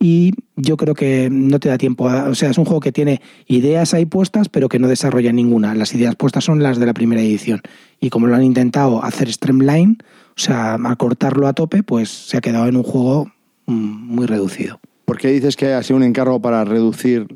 Y 0.00 0.32
yo 0.54 0.76
creo 0.76 0.94
que 0.94 1.28
no 1.30 1.58
te 1.58 1.68
da 1.68 1.76
tiempo. 1.78 2.08
a- 2.08 2.28
o 2.28 2.34
sea, 2.34 2.50
es 2.50 2.58
un 2.58 2.64
juego 2.64 2.80
que 2.80 2.92
tiene 2.92 3.20
ideas 3.46 3.94
ahí 3.94 4.06
puestas, 4.06 4.48
pero 4.48 4.68
que 4.68 4.78
no 4.78 4.86
desarrolla 4.86 5.32
ninguna. 5.32 5.74
Las 5.74 5.92
ideas 5.94 6.14
puestas 6.14 6.44
son 6.44 6.62
las 6.62 6.78
de 6.78 6.86
la 6.86 6.94
primera 6.94 7.20
edición. 7.20 7.62
Y 8.00 8.10
como 8.10 8.28
lo 8.28 8.36
han 8.36 8.44
intentado 8.44 9.02
hacer 9.04 9.32
streamline, 9.32 9.98
o 10.36 10.40
sea, 10.40 10.74
acortarlo 10.84 11.48
a 11.48 11.52
tope, 11.52 11.82
pues 11.82 12.08
se 12.10 12.36
ha 12.36 12.40
quedado 12.40 12.68
en 12.68 12.76
un 12.76 12.84
juego 12.84 13.32
mm, 13.66 13.72
muy 14.14 14.26
reducido. 14.26 14.78
¿Por 15.04 15.18
qué 15.18 15.28
dices 15.32 15.56
que 15.56 15.72
ha 15.72 15.82
sido 15.82 15.96
un 15.96 16.04
encargo 16.04 16.40
para 16.40 16.64
reducir 16.64 17.26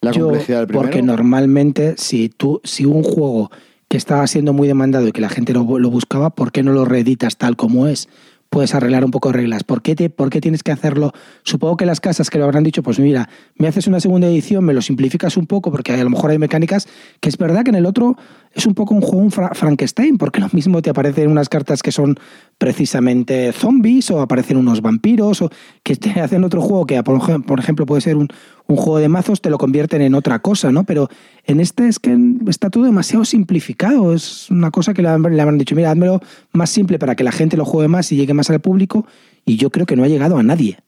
la 0.00 0.12
Yo, 0.12 0.24
complejidad 0.26 0.58
del 0.60 0.66
primero? 0.68 0.84
Porque 0.86 1.02
normalmente, 1.02 1.96
si 1.98 2.30
tú, 2.30 2.60
si 2.64 2.86
un 2.86 3.02
juego 3.02 3.50
que 3.88 3.96
estaba 3.98 4.26
siendo 4.26 4.52
muy 4.52 4.66
demandado 4.68 5.06
y 5.06 5.12
que 5.12 5.20
la 5.20 5.28
gente 5.28 5.52
lo, 5.52 5.78
lo 5.78 5.90
buscaba, 5.90 6.30
¿por 6.30 6.50
qué 6.50 6.62
no 6.62 6.72
lo 6.72 6.84
reeditas 6.86 7.36
tal 7.36 7.56
como 7.56 7.86
es? 7.88 8.08
Puedes 8.50 8.74
arreglar 8.74 9.04
un 9.04 9.10
poco 9.10 9.28
de 9.30 9.34
reglas. 9.38 9.64
¿Por 9.64 9.82
qué, 9.82 9.94
te, 9.94 10.08
¿Por 10.08 10.30
qué 10.30 10.40
tienes 10.40 10.62
que 10.62 10.72
hacerlo? 10.72 11.12
Supongo 11.42 11.76
que 11.76 11.84
las 11.86 12.00
casas 12.00 12.30
que 12.30 12.38
lo 12.38 12.44
habrán 12.44 12.62
dicho, 12.64 12.82
pues 12.82 12.98
mira, 12.98 13.28
me 13.56 13.68
haces 13.68 13.86
una 13.86 14.00
segunda 14.00 14.28
edición, 14.28 14.64
me 14.64 14.72
lo 14.72 14.80
simplificas 14.82 15.36
un 15.36 15.46
poco, 15.46 15.70
porque 15.70 15.92
a 15.92 16.02
lo 16.04 16.10
mejor 16.10 16.30
hay 16.30 16.38
mecánicas 16.38 16.86
que 17.20 17.28
es 17.28 17.36
verdad 17.36 17.64
que 17.64 17.70
en 17.70 17.74
el 17.76 17.86
otro 17.86 18.16
es 18.52 18.64
un 18.66 18.74
poco 18.74 18.94
un 18.94 19.02
juego 19.02 19.18
un 19.18 19.30
Fra- 19.30 19.52
Frankenstein, 19.54 20.16
porque 20.16 20.40
lo 20.40 20.48
mismo 20.52 20.80
te 20.80 20.88
aparecen 20.90 21.30
unas 21.30 21.48
cartas 21.50 21.82
que 21.82 21.92
son 21.92 22.16
precisamente 22.58 23.52
zombies 23.52 24.10
o 24.10 24.20
aparecen 24.20 24.56
unos 24.56 24.80
vampiros 24.80 25.42
o 25.42 25.50
que 25.82 25.96
te 25.96 26.10
hacen 26.20 26.42
otro 26.44 26.60
juego 26.60 26.86
que 26.86 27.02
por 27.02 27.58
ejemplo 27.60 27.86
puede 27.86 28.00
ser 28.00 28.16
un, 28.16 28.28
un 28.68 28.76
juego 28.76 28.98
de 28.98 29.08
mazos 29.08 29.40
te 29.40 29.48
lo 29.50 29.58
convierten 29.58 30.02
en 30.02 30.14
otra 30.14 30.40
cosa, 30.40 30.72
¿no? 30.72 30.84
Pero 30.84 31.08
en 31.44 31.60
este 31.60 31.86
es 31.88 31.98
que 32.00 32.16
está 32.48 32.68
todo 32.70 32.84
demasiado 32.84 33.24
simplificado, 33.24 34.12
es 34.12 34.50
una 34.50 34.70
cosa 34.70 34.92
que 34.92 35.02
le, 35.02 35.08
han- 35.08 35.22
le 35.22 35.40
habrán 35.40 35.58
dicho, 35.58 35.74
mira, 35.76 35.90
házmelo 35.92 36.20
más 36.52 36.70
simple 36.70 36.98
para 36.98 37.14
que 37.14 37.22
la 37.24 37.32
gente 37.32 37.56
lo 37.56 37.64
juegue 37.64 37.88
más 37.88 38.10
y 38.12 38.16
llegue 38.16 38.34
más 38.34 38.50
al 38.50 38.60
público 38.60 39.06
y 39.44 39.56
yo 39.56 39.70
creo 39.70 39.86
que 39.86 39.94
no 39.96 40.02
ha 40.02 40.08
llegado 40.08 40.36
a 40.36 40.42
nadie. 40.42 40.78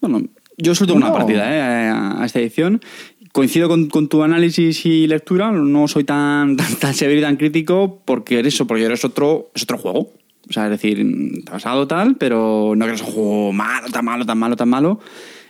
Bueno, 0.00 0.22
yo 0.56 0.74
solo 0.74 0.92
tengo 0.92 0.98
una 1.06 1.12
partida 1.12 1.44
¿eh? 1.54 1.88
a 1.90 2.24
esta 2.24 2.40
edición. 2.40 2.80
Coincido 3.32 3.68
con, 3.68 3.88
con 3.88 4.08
tu 4.08 4.22
análisis 4.22 4.86
y 4.86 5.06
lectura. 5.08 5.50
No 5.50 5.88
soy 5.88 6.04
tan, 6.04 6.56
tan, 6.58 6.74
tan 6.76 6.94
severo 6.94 7.18
y 7.18 7.22
tan 7.22 7.36
crítico 7.36 8.00
porque 8.04 8.38
eres 8.38 8.56
porque 8.66 8.84
eres 8.84 9.04
otro, 9.04 9.50
es 9.54 9.64
otro 9.64 9.76
juego. 9.78 10.10
O 10.48 10.52
sea, 10.52 10.64
es 10.66 10.70
decir, 10.70 10.98
te 11.44 11.50
ha 11.50 11.54
pasado 11.54 11.86
tal, 11.88 12.16
pero 12.16 12.74
no 12.76 12.86
que 12.86 12.92
es 12.92 13.00
un 13.00 13.08
juego 13.08 13.52
malo, 13.52 13.88
tan 13.90 14.04
malo, 14.04 14.24
tan 14.26 14.38
malo, 14.38 14.56
tan 14.56 14.68
malo. 14.68 15.00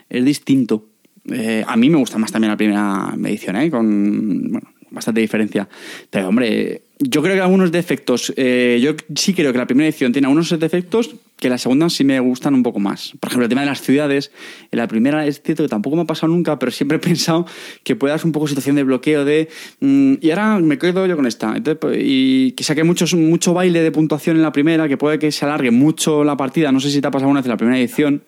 Es 0.09 0.25
distinto. 0.25 0.87
Eh, 1.31 1.65
a 1.67 1.77
mí 1.77 1.91
me 1.91 1.99
gusta 1.99 2.19
más 2.19 2.33
también 2.33 2.51
la 2.51 2.57
primera 2.57 3.15
edición, 3.25 3.57
¿eh? 3.57 3.71
con 3.71 4.51
bueno, 4.51 4.69
bastante 4.91 5.21
diferencia. 5.21 5.69
Pero, 6.11 6.29
hombre, 6.29 6.83
yo 6.99 7.23
creo 7.23 7.35
que 7.35 7.41
algunos 7.41 7.73
defectos. 7.73 8.33
eh, 8.37 8.79
yo 8.83 8.95
sí 9.15 9.35
creo 9.35 9.53
que 9.53 9.59
la 9.59 9.67
primera 9.67 9.89
edición 9.89 10.13
tiene 10.13 10.27
algunos 10.27 10.59
defectos 10.59 11.17
que 11.37 11.51
la 11.51 11.59
segunda 11.59 11.91
sí 11.91 12.05
me 12.05 12.21
gustan 12.21 12.55
un 12.55 12.63
poco 12.63 12.79
más. 12.79 13.13
Por 13.21 13.29
ejemplo, 13.29 13.45
el 13.45 13.49
tema 13.49 13.63
de 13.63 13.67
las 13.67 13.83
ciudades. 13.83 14.31
En 14.71 14.79
la 14.79 14.87
primera 14.87 15.27
es 15.27 15.43
cierto 15.43 15.65
que 15.65 15.69
tampoco 15.69 15.97
me 15.97 16.03
ha 16.03 16.07
pasado 16.07 16.33
nunca, 16.33 16.59
pero 16.59 16.71
siempre 16.73 16.97
he 16.97 17.01
pensado 17.01 17.47
que 17.83 17.97
puede 17.97 18.15
dar 18.15 18.25
un 18.25 18.33
poco 18.33 18.47
situación 18.47 18.77
de 18.77 18.85
bloqueo 18.85 19.25
de. 19.25 19.49
mm, 19.81 20.15
y 20.21 20.31
ahora 20.31 20.59
me 20.61 20.79
quedo 20.79 21.07
yo 21.07 21.17
con 21.17 21.27
esta. 21.27 21.57
Entonces, 21.57 21.79
pues, 21.81 21.99
y 22.01 22.53
que 22.53 22.65
saque 22.65 22.85
muchos, 22.85 23.15
mucho 23.15 23.53
baile 23.53 23.83
de 23.83 23.91
puntuación 23.91 24.37
en 24.37 24.43
la 24.43 24.53
primera, 24.53 24.89
que 24.89 24.97
puede 24.97 25.19
que 25.19 25.33
se 25.33 25.45
alargue 25.45 25.71
mucho 25.71 26.25
la 26.25 26.37
partida. 26.37 26.71
No 26.73 26.81
sé 26.81 26.91
si 26.91 27.01
te 27.01 27.09
ha 27.09 27.11
pasado 27.11 27.31
una 27.31 27.41
vez 27.41 27.47
en 27.47 27.51
la 27.51 27.57
primera 27.57 27.79
edición. 27.79 28.23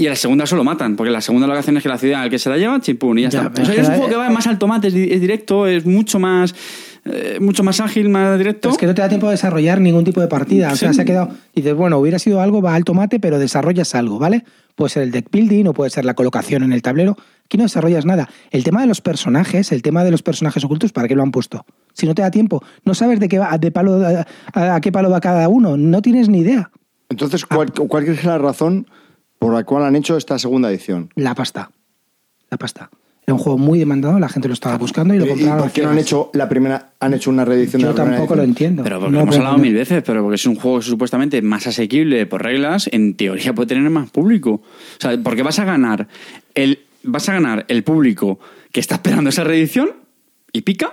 Y 0.00 0.04
en 0.06 0.10
la 0.10 0.16
segunda 0.16 0.46
solo 0.46 0.64
matan, 0.64 0.96
porque 0.96 1.08
en 1.08 1.12
la 1.12 1.20
segunda 1.20 1.46
lo 1.46 1.52
que 1.52 1.58
hacen 1.58 1.76
es 1.76 1.82
que 1.82 1.88
la 1.90 1.98
ciudad, 1.98 2.24
el 2.24 2.30
que 2.30 2.38
se 2.38 2.48
la 2.48 2.56
lleva, 2.56 2.80
chimpún, 2.80 3.18
y 3.18 3.22
ya, 3.22 3.28
Ya, 3.28 3.42
está. 3.42 3.62
O 3.62 3.64
sea, 3.66 3.74
es 3.74 3.80
un 3.88 3.94
juego 3.96 4.08
que 4.08 4.16
va 4.16 4.30
más 4.30 4.46
al 4.46 4.58
tomate, 4.58 4.88
es, 4.88 4.94
di- 4.94 5.12
es 5.12 5.20
directo, 5.20 5.66
es 5.66 5.84
mucho 5.84 6.18
más, 6.18 6.54
eh, 7.04 7.36
mucho 7.38 7.62
más 7.62 7.80
ágil, 7.80 8.08
más 8.08 8.38
directo. 8.38 8.60
Pero 8.62 8.72
es 8.72 8.78
que 8.78 8.86
no 8.86 8.94
te 8.94 9.02
da 9.02 9.08
tiempo 9.10 9.26
de 9.26 9.32
desarrollar 9.32 9.78
ningún 9.78 10.04
tipo 10.04 10.22
de 10.22 10.26
partida. 10.28 10.72
O 10.72 10.76
sea, 10.76 10.94
se 10.94 11.02
ha 11.02 11.04
quedado. 11.04 11.28
Y 11.54 11.60
dices, 11.60 11.74
bueno, 11.76 11.98
hubiera 11.98 12.18
sido 12.18 12.40
algo, 12.40 12.62
va 12.62 12.74
al 12.76 12.84
tomate, 12.84 13.20
pero 13.20 13.38
desarrollas 13.38 13.94
algo, 13.94 14.18
¿vale? 14.18 14.42
Puede 14.74 14.88
ser 14.88 15.02
el 15.02 15.10
deck 15.10 15.26
building 15.30 15.66
o 15.66 15.74
puede 15.74 15.90
ser 15.90 16.06
la 16.06 16.14
colocación 16.14 16.62
en 16.62 16.72
el 16.72 16.80
tablero. 16.80 17.18
Aquí 17.44 17.58
no 17.58 17.64
desarrollas 17.64 18.06
nada. 18.06 18.26
El 18.52 18.64
tema 18.64 18.80
de 18.80 18.86
los 18.86 19.02
personajes, 19.02 19.70
el 19.70 19.82
tema 19.82 20.02
de 20.02 20.10
los 20.12 20.22
personajes 20.22 20.64
ocultos, 20.64 20.92
¿para 20.92 21.08
qué 21.08 21.14
lo 21.14 21.22
han 21.22 21.30
puesto? 21.30 21.66
Si 21.92 22.06
no 22.06 22.14
te 22.14 22.22
da 22.22 22.30
tiempo, 22.30 22.62
no 22.86 22.94
sabes 22.94 23.20
de 23.20 23.28
qué 23.28 23.38
va, 23.38 23.58
de 23.58 23.70
palo, 23.70 24.00
a, 24.54 24.74
a 24.76 24.80
qué 24.80 24.90
palo 24.92 25.10
va 25.10 25.20
cada 25.20 25.46
uno, 25.48 25.76
no 25.76 26.00
tienes 26.00 26.30
ni 26.30 26.38
idea. 26.38 26.70
Entonces, 27.10 27.44
¿cuál, 27.44 27.70
cuál 27.72 28.08
es 28.08 28.24
la 28.24 28.38
razón 28.38 28.86
por 29.40 29.54
la 29.54 29.64
cual 29.64 29.84
han 29.84 29.96
hecho 29.96 30.18
esta 30.18 30.38
segunda 30.38 30.70
edición? 30.70 31.10
La 31.16 31.34
pasta. 31.34 31.70
La 32.50 32.58
pasta. 32.58 32.90
Era 33.26 33.34
un 33.34 33.40
juego 33.40 33.56
muy 33.58 33.78
demandado, 33.78 34.18
la 34.18 34.28
gente 34.28 34.48
lo 34.48 34.54
estaba 34.54 34.76
buscando 34.76 35.14
y 35.14 35.18
lo 35.18 35.24
¿Y 35.24 35.28
compraron. 35.30 35.62
por 35.62 35.72
qué 35.72 35.82
no 35.82 35.90
han 35.90 35.98
hecho 35.98 36.30
la 36.34 36.46
primera, 36.48 36.90
han 37.00 37.14
hecho 37.14 37.30
una 37.30 37.44
reedición 37.46 37.80
Yo 37.80 37.88
de 37.88 37.94
la 37.94 37.96
primera 38.02 38.16
tampoco 38.18 38.36
lo 38.36 38.42
entiendo. 38.42 38.82
Pero 38.82 39.00
porque 39.00 39.12
No 39.12 39.22
hemos 39.22 39.36
hablado 39.36 39.56
mil 39.56 39.72
veces, 39.72 40.02
pero 40.04 40.22
porque 40.22 40.34
es 40.34 40.46
un 40.46 40.56
juego 40.56 40.82
supuestamente 40.82 41.40
más 41.40 41.66
asequible 41.66 42.26
por 42.26 42.42
reglas, 42.42 42.88
en 42.92 43.14
teoría 43.14 43.54
puede 43.54 43.68
tener 43.68 43.88
más 43.88 44.10
público. 44.10 44.50
O 44.50 44.62
sea, 44.98 45.18
porque 45.22 45.42
vas 45.42 45.58
a 45.58 45.64
ganar 45.64 46.06
el, 46.54 46.80
vas 47.02 47.28
a 47.30 47.32
ganar 47.32 47.64
el 47.68 47.82
público 47.82 48.38
que 48.72 48.80
está 48.80 48.96
esperando 48.96 49.30
esa 49.30 49.44
reedición 49.44 49.90
y 50.52 50.60
pica. 50.62 50.92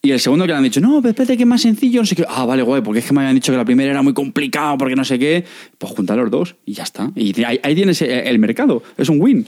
Y 0.00 0.12
el 0.12 0.20
segundo 0.20 0.44
que 0.44 0.52
le 0.52 0.56
han 0.56 0.62
dicho, 0.62 0.80
no, 0.80 1.02
pero 1.02 1.10
espérate 1.10 1.36
que 1.36 1.42
es 1.42 1.46
más 1.48 1.60
sencillo, 1.62 2.00
no 2.00 2.06
sé 2.06 2.14
qué. 2.14 2.24
Ah, 2.28 2.44
vale, 2.46 2.62
guay, 2.62 2.82
porque 2.82 3.00
es 3.00 3.04
que 3.06 3.12
me 3.12 3.20
habían 3.20 3.34
dicho 3.34 3.52
que 3.52 3.58
la 3.58 3.64
primera 3.64 3.90
era 3.90 4.02
muy 4.02 4.14
complicado, 4.14 4.78
porque 4.78 4.94
no 4.94 5.04
sé 5.04 5.18
qué. 5.18 5.44
Pues 5.76 5.92
junta 5.92 6.14
los 6.14 6.30
dos 6.30 6.54
y 6.64 6.74
ya 6.74 6.84
está. 6.84 7.10
Y 7.16 7.42
ahí, 7.42 7.58
ahí 7.62 7.74
tienes 7.74 8.00
el, 8.02 8.38
mercado. 8.38 8.82
Es 8.96 9.08
un 9.08 9.20
win. 9.20 9.44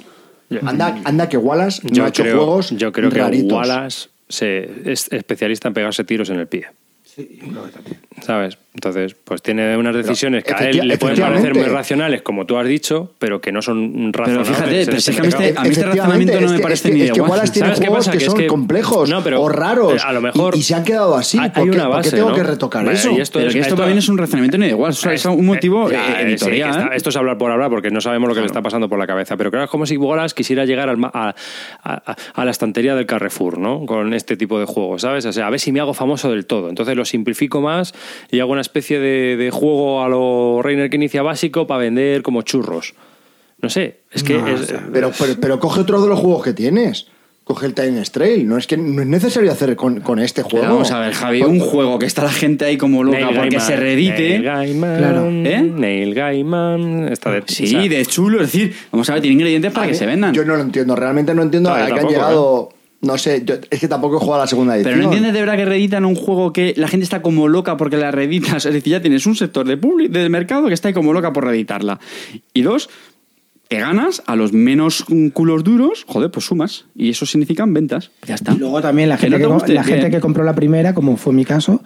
Anda, 0.66 1.00
anda 1.04 1.28
que 1.28 1.36
Wallace 1.36 1.82
no 1.84 1.92
Yo 1.92 2.04
ha 2.04 2.08
hecho 2.08 2.24
creo, 2.24 2.36
juegos 2.38 2.70
yo 2.70 2.90
creo 2.90 3.10
que 3.10 3.18
raritos. 3.20 3.52
Wallace 3.52 4.08
se- 4.28 4.68
es 4.90 5.06
especialista 5.12 5.68
en 5.68 5.74
pegarse 5.74 6.02
tiros 6.02 6.28
en 6.30 6.40
el 6.40 6.48
pie. 6.48 6.66
¿Sabes? 8.22 8.58
Entonces, 8.72 9.16
pues 9.24 9.42
tiene 9.42 9.76
unas 9.76 9.96
decisiones 9.96 10.44
que 10.44 10.54
a 10.54 10.58
él 10.68 10.86
le 10.86 10.96
pueden 10.96 11.18
parecer 11.18 11.54
muy 11.54 11.64
racionales, 11.64 12.22
como 12.22 12.46
tú 12.46 12.56
has 12.56 12.66
dicho, 12.68 13.12
pero 13.18 13.40
que 13.40 13.50
no 13.50 13.62
son 13.62 14.12
razonables. 14.12 14.48
fíjate, 14.48 14.84
pero 14.86 15.00
si 15.00 15.10
es 15.10 15.16
que 15.16 15.20
a 15.20 15.22
mí 15.24 15.28
este- 15.28 15.42
mercado. 15.42 15.60
a 15.60 15.62
mí 15.64 15.70
este 15.70 15.84
razonamiento 15.86 16.40
no 16.40 16.48
me 16.52 16.58
parece 16.60 16.74
es 16.74 16.82
que- 16.82 16.94
ni 16.94 17.00
de 17.00 17.06
es 17.06 17.12
que. 17.12 17.20
Wallace 17.20 17.52
tiene 17.52 17.66
¿Sabes 17.66 17.80
qué 17.80 17.86
juegos 17.88 18.06
pasa? 18.06 18.12
que, 18.18 18.24
Que 18.24 18.30
son 18.30 18.46
complejos 18.46 19.10
No, 19.10 19.24
pero- 19.24 19.42
o 19.42 19.48
raros 19.48 20.04
a 20.04 20.12
lo 20.12 20.20
mejor- 20.20 20.54
y, 20.54 20.60
y 20.60 20.62
se 20.62 20.76
han 20.76 20.84
quedado 20.84 21.16
así. 21.16 21.36
Hay- 21.38 21.50
¿Por 21.50 21.64
hay 21.64 21.70
qué, 21.70 21.74
una 21.76 21.84
por 21.86 21.92
qué 21.92 21.96
base, 21.96 22.16
tengo 22.16 22.28
¿no? 22.30 22.34
que 22.36 22.42
retocar 22.44 22.84
Vale, 22.84 22.96
eso? 22.96 23.10
y 23.10 23.20
esto 23.20 23.38
Pero 23.40 23.48
es- 23.48 23.54
que 23.54 23.60
esto 23.60 23.74
no 23.76 23.86
es 23.88 24.08
un 24.08 24.18
razonamiento 24.18 24.56
ni 24.58 24.66
de 24.66 24.70
igual, 24.70 24.92
es, 24.92 25.04
es 25.04 25.24
un 25.26 25.44
motivo 25.46 25.90
Eh, 25.90 25.94
eh, 25.94 25.96
eh, 25.98 26.06
sí, 26.06 26.14
que 26.14 26.22
editorial. 26.30 26.70
está- 26.70 26.94
esto 26.94 27.08
es 27.10 27.16
hablar 27.16 27.38
por 27.38 27.50
hablar 27.50 27.70
porque 27.70 27.90
no 27.90 28.00
sabemos 28.00 28.28
lo 28.28 28.34
que 28.36 28.40
le 28.40 28.46
está 28.46 28.62
pasando 28.62 28.88
por 28.88 29.00
la 29.00 29.06
cabeza. 29.08 29.36
Pero 29.36 29.50
claro, 29.50 29.64
es 29.64 29.70
como 29.70 29.84
si 29.84 29.96
Wallace 29.96 30.32
quisiera 30.34 30.64
llegar 30.64 30.88
al 30.88 30.96
ma- 30.96 31.10
a, 31.12 31.34
a- 31.82 32.16
a 32.34 32.44
la 32.44 32.50
estantería 32.52 32.94
del 32.94 33.06
Carrefour, 33.06 33.58
¿no? 33.58 33.84
Con 33.84 34.14
este 34.14 34.36
tipo 34.36 34.60
de 34.60 34.66
juegos, 34.66 35.02
¿sabes? 35.02 35.26
O 35.26 35.32
sea, 35.32 35.48
a 35.48 35.50
ver 35.50 35.58
si 35.58 35.72
me 35.72 35.80
hago 35.80 35.92
famoso 35.92 36.30
del 36.30 36.46
todo. 36.46 36.68
Entonces 36.68 36.96
lo 36.96 37.04
simplifico 37.04 37.60
más 37.60 37.92
y 38.30 38.38
hago 38.38 38.52
una 38.52 38.59
especie 38.60 38.98
de, 38.98 39.36
de 39.36 39.50
juego 39.50 40.02
a 40.02 40.08
lo 40.08 40.60
Reiner 40.62 40.90
que 40.90 40.96
inicia 40.96 41.22
básico 41.22 41.66
para 41.66 41.80
vender 41.80 42.22
como 42.22 42.42
churros. 42.42 42.94
No 43.62 43.68
sé, 43.68 44.00
es 44.12 44.22
que. 44.22 44.34
No, 44.38 44.48
es- 44.48 44.60
o 44.60 44.64
sea, 44.64 44.88
pero, 44.92 45.10
pero, 45.18 45.34
pero 45.40 45.60
coge 45.60 45.80
otro 45.80 46.00
de 46.02 46.08
los 46.08 46.18
juegos 46.18 46.42
que 46.44 46.52
tienes. 46.52 47.06
Coge 47.44 47.66
el 47.66 47.74
Time 47.74 48.00
Trail. 48.12 48.46
No 48.46 48.56
es 48.58 48.68
que 48.68 48.76
no 48.76 49.02
es 49.02 49.08
necesario 49.08 49.50
hacer 49.50 49.74
con, 49.74 50.00
con 50.02 50.20
este 50.20 50.42
juego. 50.42 50.60
Pero 50.60 50.72
vamos 50.74 50.92
a 50.92 51.00
ver, 51.00 51.12
Javi, 51.12 51.42
un 51.42 51.58
juego 51.58 51.98
que 51.98 52.06
está 52.06 52.22
la 52.22 52.30
gente 52.30 52.64
ahí 52.64 52.76
como 52.76 53.02
loca 53.02 53.18
Neil 53.18 53.28
porque 53.34 53.48
Gaiman, 53.56 53.66
se 53.66 53.76
redite. 53.76 54.28
Neil 54.28 54.42
Gaiman, 54.44 54.98
Claro. 54.98 55.26
¿Eh? 55.28 55.62
Neil 55.62 56.14
Gaiman. 56.14 57.08
Está 57.12 57.32
de, 57.32 57.42
Sí, 57.46 57.64
o 57.64 57.66
sea, 57.66 57.80
de 57.82 58.06
chulo, 58.06 58.40
es 58.40 58.52
decir, 58.52 58.72
vamos 58.92 59.10
a 59.10 59.14
ver, 59.14 59.22
tiene 59.22 59.34
ingredientes 59.34 59.72
para 59.72 59.88
que 59.88 59.94
se 59.94 60.06
vendan. 60.06 60.32
Yo 60.32 60.44
no 60.44 60.54
lo 60.54 60.62
entiendo. 60.62 60.94
Realmente 60.94 61.34
no 61.34 61.42
entiendo 61.42 61.70
No, 61.70 61.74
a 61.76 61.86
que 61.86 61.92
han 61.98 62.06
llegado. 62.06 62.68
No 63.02 63.16
sé, 63.16 63.42
yo- 63.46 63.54
es 63.70 63.80
que 63.80 63.88
tampoco 63.88 64.16
he 64.16 64.18
jugado 64.18 64.42
a 64.42 64.44
la 64.44 64.46
segunda 64.46 64.76
edición. 64.76 64.92
Pero 64.94 65.02
no 65.02 65.08
entiendes 65.10 65.32
de 65.32 65.40
verdad 65.40 65.56
que 65.56 65.64
reeditan 65.64 66.04
un 66.04 66.14
juego 66.14 66.52
que 66.52 66.74
la 66.76 66.86
gente 66.88 67.04
está 67.04 67.22
como 67.22 67.48
loca 67.48 67.76
porque 67.76 67.96
la 67.96 68.10
reeditas. 68.10 68.64
Es 68.66 68.74
decir, 68.74 68.92
ya 68.92 69.00
tienes 69.00 69.24
un 69.26 69.34
sector 69.36 69.66
de 69.66 69.76
public, 69.76 70.10
del 70.10 70.28
mercado 70.30 70.68
que 70.68 70.74
está 70.74 70.88
ahí 70.88 70.94
como 70.94 71.12
loca 71.12 71.32
por 71.32 71.44
reeditarla. 71.44 71.98
Y 72.52 72.62
dos, 72.62 72.90
te 73.68 73.78
ganas 73.78 74.22
a 74.26 74.34
los 74.36 74.52
menos 74.52 75.04
culos 75.32 75.62
duros, 75.64 76.04
joder, 76.08 76.30
pues 76.30 76.44
sumas. 76.46 76.86
Y 76.94 77.10
eso 77.10 77.24
significan 77.24 77.72
ventas. 77.72 78.10
Ya 78.26 78.34
está. 78.34 78.52
Y 78.52 78.58
luego 78.58 78.82
también 78.82 79.08
la 79.08 79.16
Que 79.16 79.22
gente, 79.30 79.38
no 79.38 79.46
que, 79.48 79.52
guste, 79.54 79.72
la 79.74 79.84
gente 79.84 80.10
que 80.10 80.20
compró 80.20 80.44
la 80.44 80.54
primera, 80.54 80.92
como 80.92 81.16
fue 81.16 81.32
mi 81.32 81.44
caso, 81.44 81.82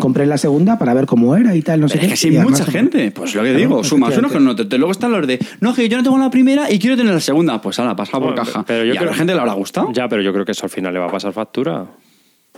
compré 0.00 0.26
la 0.26 0.36
segunda 0.38 0.78
para 0.78 0.92
ver 0.94 1.06
cómo 1.06 1.34
era 1.36 1.54
y 1.56 1.62
tal, 1.62 1.80
no 1.80 1.88
sé 1.88 1.94
es 1.96 2.00
qué. 2.02 2.08
que 2.10 2.16
si 2.16 2.28
hay 2.36 2.42
mucha 2.44 2.64
gente, 2.64 3.10
pues 3.10 3.34
lo 3.34 3.42
que 3.42 3.48
Claro, 3.50 3.58
digo, 3.58 3.84
sumas 3.84 4.16
unos 4.18 4.32
con 4.32 4.46
otros. 4.46 4.68
Luego 4.70 4.92
están 4.92 5.12
los 5.12 5.26
de, 5.26 5.38
no, 5.60 5.74
que 5.74 5.88
yo 5.88 5.96
no 5.96 6.02
tengo 6.02 6.18
la 6.18 6.30
primera 6.30 6.70
y 6.70 6.78
quiero 6.78 6.96
tener 6.96 7.14
la 7.14 7.20
segunda. 7.20 7.60
Pues 7.60 7.78
ahora, 7.78 7.96
pasa 7.96 8.12
por 8.12 8.20
Bueno, 8.20 8.36
caja. 8.36 8.64
pero 8.66 8.84
yo 8.84 8.92
y 8.94 8.96
a 8.96 9.00
creo- 9.00 9.10
la 9.12 9.16
gente 9.16 9.34
le 9.34 9.40
habrá 9.40 9.52
gustado. 9.54 9.90
Ya, 9.92 10.08
pero 10.08 10.20
yo 10.22 10.32
creo 10.32 10.44
que 10.44 10.52
eso 10.52 10.66
al 10.66 10.70
final 10.70 10.92
le 10.92 11.00
va 11.00 11.06
a 11.06 11.10
pasar 11.10 11.32
factura. 11.32 11.86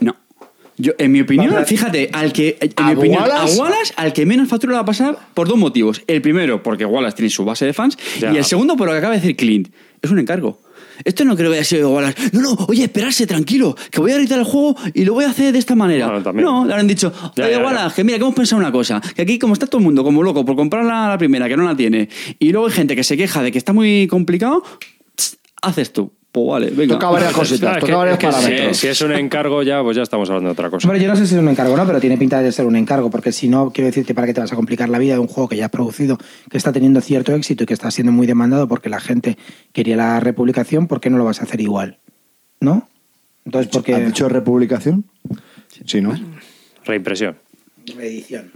No. 0.01 0.15
Yo, 0.77 0.93
en 0.97 1.11
mi 1.11 1.21
opinión, 1.21 1.53
fíjate, 1.65 2.09
al 2.11 2.33
que, 2.33 2.57
en 2.59 2.71
¿A 2.77 2.87
mi 2.87 2.95
opinión, 2.95 3.21
Wallace? 3.21 3.59
a 3.59 3.61
Wallace, 3.63 3.93
al 3.97 4.13
que 4.13 4.25
menos 4.25 4.47
factura 4.49 4.71
le 4.71 4.75
va 4.77 4.81
a 4.81 4.85
pasar 4.85 5.17
por 5.33 5.47
dos 5.47 5.57
motivos. 5.57 6.01
El 6.07 6.21
primero, 6.21 6.63
porque 6.63 6.85
Wallace 6.85 7.15
tiene 7.17 7.29
su 7.29 7.45
base 7.45 7.65
de 7.65 7.73
fans. 7.73 7.97
Ya. 8.19 8.33
Y 8.33 8.37
el 8.37 8.43
segundo, 8.45 8.75
por 8.75 8.87
lo 8.87 8.93
que 8.93 8.97
acaba 8.97 9.13
de 9.13 9.19
decir 9.21 9.35
Clint, 9.35 9.69
es 10.01 10.09
un 10.09 10.17
encargo. 10.19 10.59
Esto 11.03 11.25
no 11.25 11.35
creo 11.35 11.51
que 11.51 11.57
haya 11.57 11.65
sido 11.65 11.91
Wallace. 11.91 12.29
No, 12.33 12.41
no, 12.41 12.53
oye, 12.67 12.83
esperarse, 12.83 13.25
tranquilo, 13.27 13.75
que 13.89 13.99
voy 13.99 14.11
a 14.11 14.15
editar 14.17 14.39
el 14.39 14.45
juego 14.45 14.75
y 14.93 15.05
lo 15.05 15.13
voy 15.13 15.25
a 15.25 15.29
hacer 15.29 15.51
de 15.53 15.59
esta 15.59 15.75
manera. 15.75 16.07
Bueno, 16.07 16.23
también. 16.23 16.45
no, 16.45 16.65
le 16.65 16.73
habrán 16.73 16.87
dicho, 16.87 17.11
Ya, 17.35 17.45
oye, 17.45 17.53
ya. 17.53 17.63
Wallace, 17.63 17.95
que 17.95 18.03
mira, 18.03 18.17
que 18.17 18.23
hemos 18.23 18.35
pensado 18.35 18.59
una 18.59 18.71
cosa, 18.71 19.01
que 19.15 19.21
aquí 19.21 19.39
como 19.39 19.53
está 19.53 19.67
todo 19.67 19.79
el 19.79 19.83
mundo 19.85 20.03
como 20.03 20.23
loco 20.23 20.45
por 20.45 20.55
comprar 20.55 20.85
la, 20.85 21.09
la 21.09 21.17
primera, 21.17 21.47
que 21.47 21.57
no 21.57 21.63
la 21.63 21.75
tiene, 21.75 22.09
y 22.39 22.51
luego 22.51 22.67
hay 22.67 22.73
gente 22.73 22.95
que 22.95 23.03
se 23.03 23.17
queja 23.17 23.41
de 23.43 23.51
que 23.51 23.57
está 23.57 23.73
muy 23.73 24.07
complicado, 24.07 24.63
tss, 25.15 25.37
haces 25.61 25.93
tú. 25.93 26.11
Pues 26.31 26.47
vale, 26.47 26.69
venga. 26.69 26.93
Toca 26.95 27.09
varias 27.09 27.33
cositas, 27.33 27.79
toca 27.79 27.95
varios 27.97 28.17
si- 28.17 28.25
parámetros. 28.25 28.77
Si, 28.77 28.87
es 28.87 29.01
un 29.01 29.11
encargo 29.11 29.63
ya, 29.63 29.83
pues 29.83 29.97
ya 29.97 30.03
estamos 30.03 30.29
hablando 30.29 30.47
de 30.47 30.53
otra 30.53 30.69
cosa. 30.69 30.87
Hombre, 30.87 31.03
yo 31.03 31.09
no 31.09 31.15
sé 31.17 31.27
si 31.27 31.35
es 31.35 31.41
un 31.41 31.49
encargo 31.49 31.73
o 31.73 31.77
no, 31.77 31.85
pero 31.85 31.99
tiene 31.99 32.17
pinta 32.17 32.41
de 32.41 32.51
ser 32.53 32.65
un 32.65 32.77
encargo, 32.77 33.09
porque 33.09 33.33
si 33.33 33.49
no, 33.49 33.71
quiero 33.73 33.87
decirte 33.87 34.13
para 34.13 34.27
qué 34.27 34.33
te 34.33 34.39
vas 34.39 34.53
a 34.53 34.55
complicar 34.55 34.87
la 34.87 34.97
vida 34.97 35.13
de 35.15 35.19
un 35.19 35.27
juego 35.27 35.49
que 35.49 35.57
ya 35.57 35.65
has 35.65 35.71
producido, 35.71 36.17
que 36.49 36.57
está 36.57 36.71
teniendo 36.71 37.01
cierto 37.01 37.35
éxito 37.35 37.63
y 37.63 37.67
que 37.67 37.73
está 37.73 37.91
siendo 37.91 38.13
muy 38.13 38.27
demandado 38.27 38.67
porque 38.69 38.87
la 38.87 39.01
gente 39.01 39.37
quería 39.73 39.97
la 39.97 40.21
republicación, 40.21 40.87
¿por 40.87 41.01
qué 41.01 41.09
no 41.09 41.17
lo 41.17 41.25
vas 41.25 41.41
a 41.41 41.43
hacer 41.43 41.59
igual? 41.59 41.99
¿No? 42.61 42.87
Entonces, 43.43 43.69
porque... 43.69 43.93
¿Has 43.95 44.05
dicho 44.05 44.29
republicación? 44.29 45.03
Sí, 45.85 45.99
¿no? 45.99 46.13
Reimpresión. 46.85 47.35
Reedición. 47.93 48.51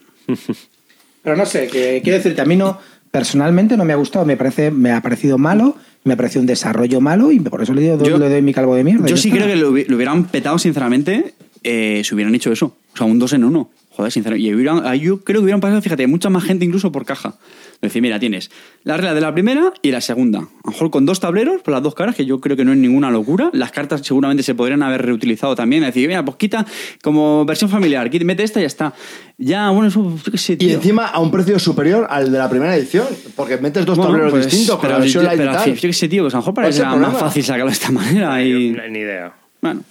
Pero 1.24 1.36
no 1.36 1.46
sé, 1.46 1.68
que 1.68 2.00
quiero 2.04 2.18
decirte, 2.20 2.42
a 2.42 2.46
mí 2.46 2.56
no, 2.56 2.80
personalmente 3.12 3.76
no 3.76 3.84
me 3.84 3.94
ha 3.94 3.98
gustado, 3.98 4.26
me 4.26 4.38
parece, 4.38 4.72
me 4.72 4.92
ha 4.92 5.02
parecido 5.02 5.38
malo, 5.38 5.76
me 6.06 6.14
ha 6.14 6.18
parecido 6.18 6.42
un 6.42 6.48
desarrollo 6.48 7.02
malo 7.02 7.32
y 7.32 7.40
por 7.40 7.62
eso 7.62 7.74
le 7.74 7.90
doy, 7.98 8.08
Yo- 8.08 8.18
le 8.18 8.30
doy 8.30 8.42
mi 8.42 8.54
calvo 8.54 8.76
de 8.76 8.84
mierda. 8.84 9.08
Yo 9.08 9.18
sí 9.18 9.28
está. 9.30 9.42
creo 9.44 9.50
que 9.54 9.60
lo, 9.60 9.72
hubi- 9.72 9.86
lo 9.88 9.96
hubieran 9.98 10.24
petado, 10.26 10.58
sinceramente, 10.58 11.34
eh, 11.64 12.02
si 12.06 12.16
hubieran 12.16 12.34
hecho 12.36 12.52
eso. 12.52 12.78
O 12.94 12.98
sea, 12.98 13.08
un 13.08 13.20
dos 13.20 13.34
en 13.34 13.44
uno. 13.44 13.70
Joder, 13.96 14.12
sinceramente. 14.12 14.50
Y 14.50 14.54
hubieran- 14.54 14.84
yo 15.00 15.22
creo 15.24 15.40
que 15.40 15.44
hubieran 15.44 15.62
pasado, 15.62 15.82
fíjate, 15.82 16.06
mucha 16.08 16.30
más 16.30 16.44
gente 16.44 16.66
incluso 16.66 16.92
por 16.92 17.06
caja. 17.06 17.36
Decir, 17.82 18.02
mira, 18.02 18.20
tienes 18.20 18.52
la 18.84 18.96
regla 18.98 19.14
de 19.14 19.22
la 19.22 19.34
primera 19.34 19.72
y 19.82 19.92
la 19.92 20.02
segunda. 20.02 20.40
A 20.40 20.42
lo 20.66 20.72
mejor 20.72 20.90
con 20.92 21.06
dos 21.06 21.20
tableros, 21.20 21.62
por 21.62 21.74
las 21.74 21.84
dos 21.84 21.94
caras, 21.96 22.16
que 22.16 22.26
yo 22.26 22.40
creo 22.42 22.58
que 22.58 22.66
no 22.66 22.72
es 22.72 22.78
ninguna 22.78 23.12
locura. 23.12 23.50
Las 23.54 23.72
cartas 23.72 24.02
seguramente 24.02 24.44
se 24.44 24.56
podrían 24.56 24.82
haber 24.84 25.06
reutilizado 25.06 25.56
también. 25.56 25.84
Es 25.84 25.94
decir, 25.94 26.08
mira, 26.08 26.24
pues 26.26 26.38
quita 26.38 26.66
como 27.04 27.46
versión 27.46 27.70
familiar, 27.70 28.10
quita- 28.10 28.26
mete 28.26 28.44
esta 28.44 28.60
y 28.60 28.64
ya 28.64 28.68
está. 28.68 28.94
Ya, 29.38 29.70
bueno, 29.70 29.88
eso, 29.90 30.16
yo 30.26 30.32
qué 30.32 30.38
sé, 30.38 30.58
Y 30.60 30.72
encima 30.72 31.08
a 31.08 31.20
un 31.20 31.32
precio 31.32 31.58
superior 31.60 32.08
al 32.10 32.32
de 32.32 32.38
la 32.38 32.50
primera 32.50 32.76
edición, 32.76 33.06
porque 33.36 33.58
metes 33.58 33.86
dos 33.86 33.98
Bueno, 33.98 34.12
tableros 34.12 34.32
pues, 34.32 34.46
distintos 34.46 34.76
con 34.76 34.82
pero 34.82 34.94
la 34.94 35.00
versión 35.00 35.24
yo- 35.24 35.28
light 35.30 35.40
y 35.40 35.44
pero 35.44 35.52
tal. 35.54 35.74
yo 35.76 35.82
qué 35.82 35.94
sé, 35.94 36.08
tío, 36.08 36.24
pues 36.24 36.34
a 36.34 36.38
lo 36.38 36.42
mejor 36.42 36.54
¿Cuál 36.54 36.68
es 36.68 36.78
el 36.80 36.84
parece 36.86 37.02
más 37.02 37.18
fácil 37.20 37.44
sacarlo 37.44 37.68
de 37.68 37.72
esta 37.74 37.92
manera. 37.92 38.44
Y... 38.44 38.74
Yo- 38.74 38.82
Ni 38.90 39.00
idea. 39.00 39.34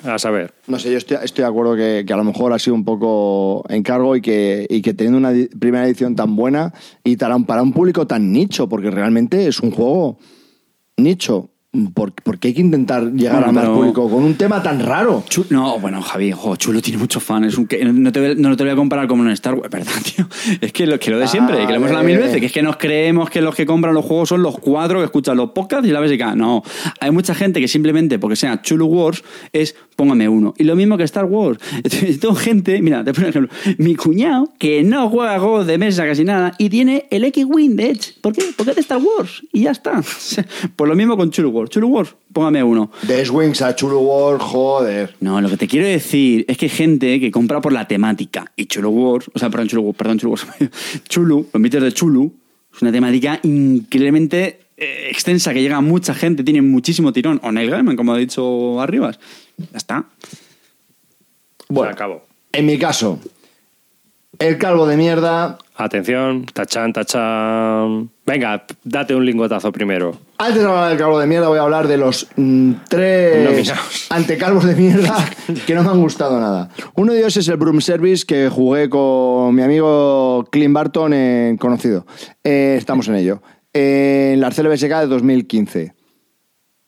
A 0.05 0.19
saber. 0.19 0.55
No 0.67 0.79
sé, 0.79 0.91
yo 0.91 0.99
estoy, 0.99 1.19
de 1.19 1.45
acuerdo 1.45 1.77
que, 1.77 2.05
que 2.07 2.13
a 2.13 2.17
lo 2.17 2.25
mejor 2.25 2.53
ha 2.53 2.59
sido 2.59 2.75
un 2.75 2.85
poco 2.85 3.65
encargo 3.69 4.17
y 4.17 4.21
que, 4.21 4.67
y 4.69 4.83
que 4.83 4.95
teniendo 4.95 5.19
una 5.19 5.33
primera 5.59 5.87
edición 5.87 6.15
tan 6.15 6.37
buena 6.37 6.73
y 7.03 7.17
para 7.17 7.37
un, 7.37 7.45
para 7.45 7.63
un 7.63 7.73
público 7.73 8.07
tan 8.07 8.33
nicho, 8.33 8.69
porque 8.69 8.91
realmente 8.91 9.47
es 9.47 9.61
un 9.61 9.71
juego 9.71 10.19
nicho, 10.97 11.51
¿por- 11.93 12.13
porque 12.13 12.49
hay 12.49 12.55
que 12.55 12.61
intentar 12.61 13.13
llegar 13.13 13.35
Bueno, 13.35 13.49
a 13.49 13.53
más 13.53 13.65
pero- 13.65 13.75
público 13.77 14.11
con 14.11 14.23
un 14.25 14.35
tema 14.35 14.63
tan 14.63 14.81
raro. 14.81 15.25
No, 15.51 15.79
bueno, 15.79 16.01
Javi, 16.03 16.33
jo, 16.33 16.57
Chulo 16.57 16.81
tiene 16.81 16.99
muchos 16.99 17.23
fans. 17.23 17.57
Un 17.59 17.67
no, 18.03 18.13
te, 18.13 18.21
voy- 18.21 18.37
no 18.41 18.57
te 18.57 18.63
voy 18.65 18.73
a 18.73 18.77
comparar 18.77 19.07
como 19.07 19.23
en 19.25 19.31
Star 19.31 19.55
Wars, 19.55 19.69
¿verdad, 19.71 19.93
tío? 20.15 20.27
Es 20.61 20.73
que 20.73 20.87
lo, 20.87 20.99
que 20.99 21.11
lo 21.11 21.19
de 21.19 21.27
siempre, 21.29 21.59
que 21.59 21.67
lo 21.69 21.75
hemos 21.75 21.89
hablado 21.89 22.05
mil 22.07 22.19
veces, 22.19 22.39
que 22.41 22.47
es 22.47 22.53
que 22.53 22.63
nos 22.63 22.77
creemos 22.77 23.29
que 23.31 23.41
los 23.41 23.55
que 23.55 23.67
compran 23.67 23.95
los 23.95 24.05
juegos 24.05 24.29
son 24.29 24.43
los 24.43 24.59
cuatro 24.59 24.99
que 25.01 25.05
escuchan 25.07 25.37
los 25.37 25.51
podcasts 25.51 25.87
y 25.89 25.91
la 25.91 26.01
básica. 26.01 26.35
No, 26.35 26.63
hay 27.01 27.11
mucha 27.11 27.35
gente 27.35 27.61
que 27.61 27.69
simplemente 27.69 28.19
porque 28.19 28.37
sea 28.37 28.63
Chulo 28.63 28.87
Wars 28.87 29.23
es 29.53 29.75
póngame 29.95 30.29
uno. 30.29 30.55
Y 30.59 30.65
lo 30.65 30.77
mismo 30.77 30.97
que 30.97 31.05
Star 31.05 31.25
Wars. 31.25 31.59
Tengo 32.21 32.35
gente, 32.35 32.81
mira, 32.83 33.05
te 33.05 33.13
pongo 33.13 33.27
un 33.27 33.31
ejemplo. 33.31 33.57
Mi 33.79 33.95
cuñado, 33.95 34.53
que 34.59 34.83
no 34.83 35.09
juega 35.09 35.39
juegos 35.39 35.67
de 35.67 35.79
mesa 35.79 36.05
casi 36.05 36.25
nada, 36.25 36.53
y 36.59 36.69
tiene 36.69 37.07
el 37.11 37.25
X-Wing 37.25 37.77
de 37.77 37.91
Edge. 37.91 38.15
¿Por 38.21 38.33
qué? 38.33 38.43
Porque 38.57 38.71
es 38.71 38.77
de 38.77 38.81
Star 38.83 39.01
Wars. 39.01 39.43
Y 39.53 39.63
ya 39.63 39.71
está. 39.71 40.03
Pues 40.77 40.89
lo 40.89 40.97
mismo 40.97 41.17
con 41.17 41.31
Chulo 41.31 41.51
Wars. 41.51 41.71
Chulo 41.71 41.89
Wars, 41.89 42.15
póngame 42.33 42.63
uno. 42.63 42.91
De 43.03 43.21
S-Wings 43.23 43.63
a 43.63 43.75
Chulu 43.75 43.99
World, 43.99 44.41
joder. 44.41 45.15
No, 45.21 45.41
lo 45.41 45.49
que 45.49 45.57
te 45.57 45.69
quiero 45.69 45.87
decir 45.87 46.45
es 46.49 46.59
que 46.59 46.67
hay 46.67 46.71
gente 46.71 47.21
que 47.21 47.31
compra 47.31 47.61
por 47.61 47.73
la 47.73 47.87
temática. 47.87 48.51
Y 48.57 48.67
Chulu 48.67 48.91
Wars, 48.91 49.31
o 49.33 49.39
sea, 49.39 49.51
perdón, 49.51 49.69
Chulu, 49.69 49.83
Wars, 49.83 49.97
perdón, 49.97 50.19
Chulu 50.19 50.33
Wars. 50.33 50.47
Chulu, 51.09 51.49
los 51.53 51.61
mitos 51.61 51.83
de 51.83 51.93
Chulu, 51.93 52.33
es 52.75 52.83
una 52.83 52.91
temática 52.93 53.39
increíblemente 53.43 54.61
eh, 54.77 55.09
extensa 55.09 55.55
que 55.55 55.63
llega 55.63 55.77
a 55.77 55.81
mucha 55.81 56.15
gente, 56.15 56.43
tiene 56.43 56.63
muchísimo 56.63 57.13
tirón. 57.13 57.41
O 57.45 57.53
Neil 57.53 57.71
Gaiman, 57.71 57.97
como 57.97 58.13
ha 58.13 58.19
dicho 58.19 58.81
Arribas. 58.81 59.21
Ya 59.57 59.77
está. 59.79 60.05
Bueno, 61.69 61.91
Se 61.93 61.95
acabó. 61.95 62.25
en 62.53 62.67
mi 62.67 62.79
caso, 62.79 63.19
el 64.39 64.59
calvo 64.59 64.87
de 64.87 64.97
mierda. 64.97 65.59
Atención, 65.77 66.45
tachan, 66.47 66.93
tachan. 66.93 68.11
Venga, 68.27 68.65
date 68.85 69.15
un 69.15 69.25
lingotazo 69.27 69.73
primero. 69.73 70.17
Antes 70.39 70.63
de 70.63 70.69
hablar 70.69 70.89
del 70.91 70.99
calvo 70.99 71.19
de 71.19 71.27
mierda, 71.27 71.49
voy 71.49 71.59
a 71.59 71.63
hablar 71.63 71.89
de 71.89 71.97
los 71.97 72.29
mm, 72.37 72.73
tres 72.89 73.45
Nominados. 73.51 74.07
antecalvos 74.11 74.65
de 74.65 74.75
mierda 74.77 75.17
que 75.67 75.75
no 75.75 75.83
me 75.83 75.91
han 75.91 76.01
gustado 76.01 76.39
nada. 76.39 76.69
Uno 76.95 77.13
de 77.13 77.21
ellos 77.21 77.37
es 77.37 77.49
el 77.49 77.57
Broom 77.57 77.81
Service 77.81 78.25
que 78.25 78.49
jugué 78.49 78.89
con 78.89 79.55
mi 79.55 79.63
amigo 79.63 80.47
Clint 80.51 80.75
Barton 80.75 81.13
en 81.13 81.57
Conocido. 81.57 82.07
Eh, 82.45 82.77
estamos 82.79 83.09
en 83.09 83.17
ello. 83.17 83.43
En 83.73 84.41
la 84.41 84.51
CLBSK 84.51 84.87
de 85.01 85.07
2015. 85.07 85.95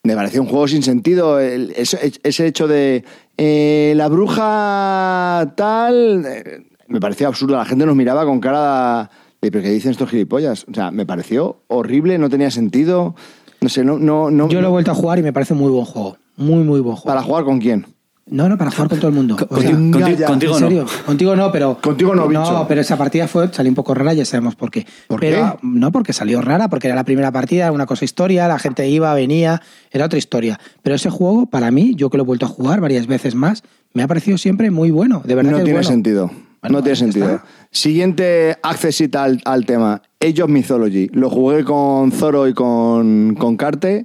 Me 0.07 0.15
pareció 0.15 0.41
un 0.41 0.49
juego 0.49 0.69
sin 0.69 0.83
sentido. 0.83 1.41
el- 1.41 1.73
ese, 1.77 2.13
ese 2.23 2.47
hecho 2.47 2.69
de 2.69 3.05
eh, 3.37 3.93
la 3.97 4.09
bruja 4.09 5.53
tal. 5.57 6.25
eh, 6.27 6.63
me 6.89 7.01
parecía 7.01 7.27
absurdo. 7.27 7.57
La 7.57 7.65
gente 7.65 7.85
nos 7.87 7.97
miraba 7.97 8.25
con 8.25 8.39
cara 8.41 9.11
de. 9.43 9.51
¿Pero 9.51 9.63
qué 9.65 9.71
dicen 9.71 9.91
estos 9.91 10.09
gilipollas? 10.11 10.65
O 10.71 10.75
sea, 10.75 10.91
me 10.93 11.05
pareció 11.07 11.63
horrible, 11.67 12.19
no 12.19 12.31
tenía 12.31 12.51
sentido. 12.51 13.17
No 13.61 13.69
sé, 13.69 13.85
no. 13.85 13.99
no, 13.99 14.31
no 14.31 14.49
Yo 14.49 14.61
lo 14.61 14.69
he 14.69 14.71
vuelto 14.71 14.93
a 14.93 14.95
jugar 14.95 15.19
y 15.19 15.23
me 15.23 15.33
parece 15.33 15.55
muy 15.55 15.71
buen 15.71 15.85
juego. 15.85 16.17
Muy, 16.37 16.63
muy 16.63 16.81
buen 16.81 16.97
juego. 16.97 17.07
¿Para 17.09 17.23
jugar 17.23 17.45
con 17.45 17.59
quién? 17.59 17.87
No, 18.29 18.49
no, 18.49 18.59
para 18.59 18.73
jugar 18.73 18.89
con 18.89 18.99
todo 18.99 19.09
el 19.09 19.15
mundo. 19.15 19.37
O 19.37 19.61
sea, 19.61 19.71
Contigo, 19.71 19.79
contigo- 20.01 20.19
ya, 20.19 20.27
contigo 20.27 20.59
¿En 20.59 20.77
no. 20.79 20.87
Contigo 21.07 21.37
no, 21.37 21.53
pero. 21.53 21.79
Contigo 21.81 22.13
no, 22.13 22.27
bicho. 22.27 22.41
No, 22.43 22.67
pero 22.67 22.81
esa 22.81 22.97
partida 22.99 23.29
fue, 23.29 23.49
salió 23.53 23.71
un 23.71 23.77
poco 23.77 23.95
rara, 23.95 24.15
ya 24.15 24.25
sabemos 24.25 24.57
por 24.57 24.71
qué. 24.73 24.85
¿Por 25.07 25.21
pero, 25.21 25.59
qué? 25.63 25.67
No, 25.67 25.93
porque 25.93 26.13
salió 26.13 26.41
rara, 26.41 26.69
porque 26.69 26.89
era 26.89 26.97
la 26.97 27.05
primera 27.05 27.31
partida, 27.31 27.65
era 27.67 27.73
una 27.73 27.87
cosa 27.87 28.05
historia, 28.05 28.49
la 28.49 28.59
gente 28.59 28.89
iba, 28.89 29.15
venía, 29.15 29.63
era 29.93 30.07
otra 30.07 30.19
historia. 30.19 30.59
Pero 30.83 30.97
ese 30.97 31.09
juego, 31.09 31.47
para 31.47 31.71
mí, 31.71 31.95
yo 31.95 32.11
que 32.11 32.17
lo 32.17 32.25
he 32.25 32.27
vuelto 32.27 32.47
a 32.47 32.49
jugar 32.49 32.81
varias 32.81 33.07
veces 33.07 33.37
más, 33.37 33.63
me 33.95 34.03
ha 34.03 34.09
parecido 34.09 34.39
siempre 34.39 34.73
muy 34.73 34.91
bueno. 34.91 35.23
De 35.25 35.37
verdad 35.37 35.53
No 35.53 35.59
que 35.59 35.63
tiene 35.65 35.79
bueno. 35.79 35.89
sentido. 35.89 36.31
Bueno, 36.63 36.79
no 36.79 36.83
tiene 36.83 36.97
ya 36.97 37.05
sentido. 37.05 37.27
está. 37.37 37.45
Siguiente 37.71 38.57
accessit 38.63 39.15
al, 39.15 39.41
al 39.45 39.65
tema. 39.67 40.03
Age 40.21 40.43
of 40.43 40.51
Mythology. 40.51 41.09
Lo 41.13 41.31
jugué 41.31 41.63
con 41.63 42.11
Zoro 42.11 42.49
y 42.49 42.55
con, 42.55 43.37
con 43.39 43.57
Carte 43.57 44.05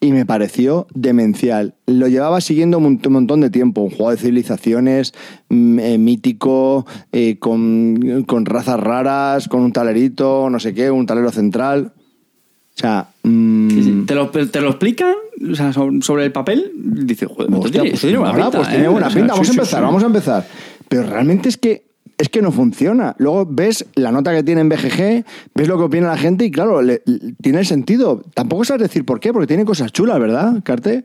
y 0.00 0.12
me 0.12 0.24
pareció 0.24 0.86
demencial. 0.94 1.74
Lo 1.86 2.06
llevaba 2.06 2.40
siguiendo 2.40 2.78
un 2.78 3.00
montón 3.08 3.40
de 3.40 3.50
tiempo. 3.50 3.80
Un 3.80 3.90
juego 3.90 4.10
de 4.12 4.16
civilizaciones 4.16 5.12
mm, 5.48 5.78
eh, 5.80 5.98
mítico, 5.98 6.86
eh, 7.12 7.38
con, 7.38 8.24
con 8.26 8.46
razas 8.46 8.78
raras, 8.78 9.48
con 9.48 9.62
un 9.62 9.72
talerito, 9.72 10.48
no 10.50 10.60
sé 10.60 10.72
qué, 10.72 10.90
un 10.90 11.06
talero 11.06 11.32
central. 11.32 11.92
O 11.96 12.80
sea, 12.80 13.08
mm, 13.24 13.70
Sí, 13.70 13.82
sí. 13.82 14.04
Te, 14.06 14.14
lo, 14.14 14.30
te 14.30 14.60
lo 14.60 14.68
explican 14.68 15.14
o 15.50 15.54
sea, 15.54 15.72
sobre, 15.72 16.24
el 16.24 16.32
papel. 16.32 16.70
Dice, 16.76 17.26
joder, 17.26 17.48
esto 17.48 17.58
Hostia, 17.60 17.82
tiene, 17.82 17.90
pues 17.90 18.04
esto 18.04 18.06
tiene 18.06 18.18
buena 18.18 18.32
mola, 18.32 18.44
pinta. 18.44 18.58
pues 18.58 18.68
tiene 18.68 18.84
¿eh? 18.84 18.88
buena 18.88 19.08
pinta. 19.08 19.32
Vamos 19.32 19.48
a 19.48 19.52
empezar, 19.52 19.82
vamos 19.82 20.02
a 20.02 20.06
empezar. 20.06 20.46
Pero 20.88 21.02
realmente 21.04 21.48
es 21.48 21.56
que 21.56 21.87
es 22.18 22.28
que 22.28 22.42
no 22.42 22.50
funciona. 22.52 23.14
Luego 23.18 23.46
ves 23.48 23.86
la 23.94 24.10
nota 24.12 24.34
que 24.34 24.42
tiene 24.42 24.60
en 24.60 24.68
BGG, 24.68 25.24
ves 25.54 25.68
lo 25.68 25.78
que 25.78 25.84
opina 25.84 26.08
la 26.08 26.16
gente 26.18 26.44
y 26.44 26.50
claro, 26.50 26.82
le- 26.82 27.00
le- 27.06 27.34
tiene 27.40 27.64
sentido. 27.64 28.22
Tampoco 28.34 28.64
sabes 28.64 28.82
decir 28.82 29.04
por 29.04 29.20
qué, 29.20 29.32
porque 29.32 29.46
tiene 29.46 29.64
cosas 29.64 29.92
chulas, 29.92 30.18
¿verdad, 30.18 30.54
Carte? 30.64 31.04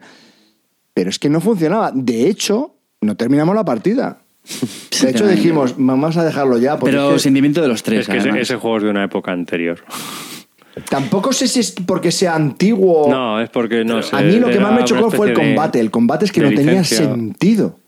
Pero 0.93 1.09
es 1.09 1.19
que 1.19 1.29
no 1.29 1.39
funcionaba. 1.39 1.91
De 1.93 2.27
hecho, 2.29 2.75
no 3.01 3.15
terminamos 3.15 3.55
la 3.55 3.63
partida. 3.63 4.19
De 5.01 5.09
hecho, 5.09 5.27
dijimos, 5.27 5.75
vamos 5.77 6.17
a 6.17 6.25
dejarlo 6.25 6.57
ya. 6.57 6.77
Porque 6.77 6.91
Pero 6.95 7.09
es 7.09 7.13
que 7.13 7.19
sentimiento 7.19 7.61
de 7.61 7.67
los 7.67 7.81
tres. 7.83 8.01
Es 8.01 8.07
que 8.07 8.17
ese, 8.17 8.29
ese 8.39 8.55
juego 8.57 8.77
es 8.77 8.83
de 8.83 8.89
una 8.89 9.03
época 9.05 9.31
anterior. 9.31 9.79
tampoco 10.89 11.31
sé 11.33 11.47
si 11.47 11.59
es 11.59 11.71
porque 11.85 12.11
sea 12.11 12.35
antiguo. 12.35 13.07
No, 13.09 13.39
es 13.39 13.49
porque 13.49 13.85
no 13.85 14.01
sé. 14.01 14.15
a 14.15 14.21
mí 14.21 14.39
lo 14.39 14.49
que 14.49 14.59
más 14.59 14.73
me 14.73 14.83
chocó 14.83 15.11
fue 15.11 15.29
el 15.29 15.33
combate. 15.35 15.79
El 15.79 15.91
combate 15.91 16.25
es 16.25 16.31
que 16.31 16.41
no 16.41 16.49
tenía 16.49 16.83
sentido. 16.83 17.79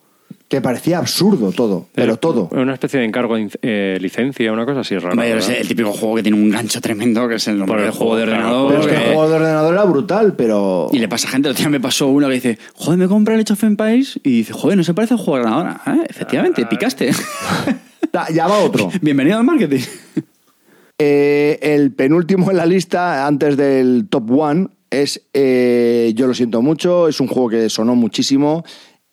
Que 0.47 0.61
parecía 0.61 0.99
absurdo 0.99 1.51
todo, 1.51 1.87
pero 1.95 2.13
Eh, 2.13 2.17
todo. 2.17 2.49
Una 2.51 2.73
especie 2.73 2.99
de 2.99 3.05
encargo 3.07 3.35
de 3.35 3.49
eh, 3.63 3.97
licencia, 3.99 4.51
una 4.53 4.63
cosa 4.65 4.81
así 4.81 4.95
rara. 4.97 5.25
El 5.27 5.67
típico 5.67 5.91
juego 5.91 6.15
que 6.17 6.21
tiene 6.23 6.37
un 6.37 6.51
gancho 6.51 6.79
tremendo, 6.81 7.27
que 7.27 7.35
es 7.35 7.47
el 7.47 7.57
nombre 7.57 7.81
del 7.81 7.91
juego 7.91 8.15
de 8.15 8.23
ordenador. 8.23 8.67
Pero 8.69 8.81
es 8.81 8.87
que 8.87 8.95
el 8.95 9.03
juego 9.15 9.29
de 9.29 9.35
ordenador 9.37 9.73
era 9.73 9.83
brutal, 9.85 10.35
pero. 10.35 10.87
Y 10.93 10.99
le 10.99 11.07
pasa 11.07 11.27
a 11.27 11.31
gente, 11.31 11.47
el 11.47 11.53
otro 11.53 11.63
día 11.63 11.69
me 11.71 11.79
pasó 11.79 12.07
uno 12.09 12.27
que 12.27 12.35
dice, 12.35 12.59
joder, 12.75 12.99
me 12.99 13.07
compra 13.07 13.33
el 13.33 13.41
Age 13.41 13.53
of 13.53 13.63
Empires 13.63 14.19
y 14.23 14.29
dice, 14.37 14.53
joder, 14.53 14.77
no 14.77 14.83
se 14.83 14.93
parece 14.93 15.15
al 15.15 15.19
juego 15.19 15.37
de 15.37 15.51
ordenador. 15.51 15.81
¿Eh? 15.87 16.05
Efectivamente, 16.09 16.63
picaste. 16.67 17.09
Ta- 18.11 18.27
Ya 18.31 18.47
va 18.47 18.59
otro. 18.59 18.91
Bienvenido 19.01 19.37
al 19.39 19.43
marketing. 19.43 19.81
Eh, 20.97 21.59
el 21.61 21.91
penúltimo 21.91 22.51
en 22.51 22.55
la 22.57 22.65
lista, 22.65 23.27
antes 23.27 23.57
del 23.57 24.07
top 24.09 24.31
one, 24.31 24.67
es 24.89 25.27
eh, 25.33 26.13
Yo 26.15 26.25
lo 26.25 26.33
siento 26.33 26.61
mucho. 26.61 27.09
Es 27.09 27.19
un 27.19 27.27
juego 27.27 27.49
que 27.49 27.69
sonó 27.69 27.95
muchísimo. 27.95 28.63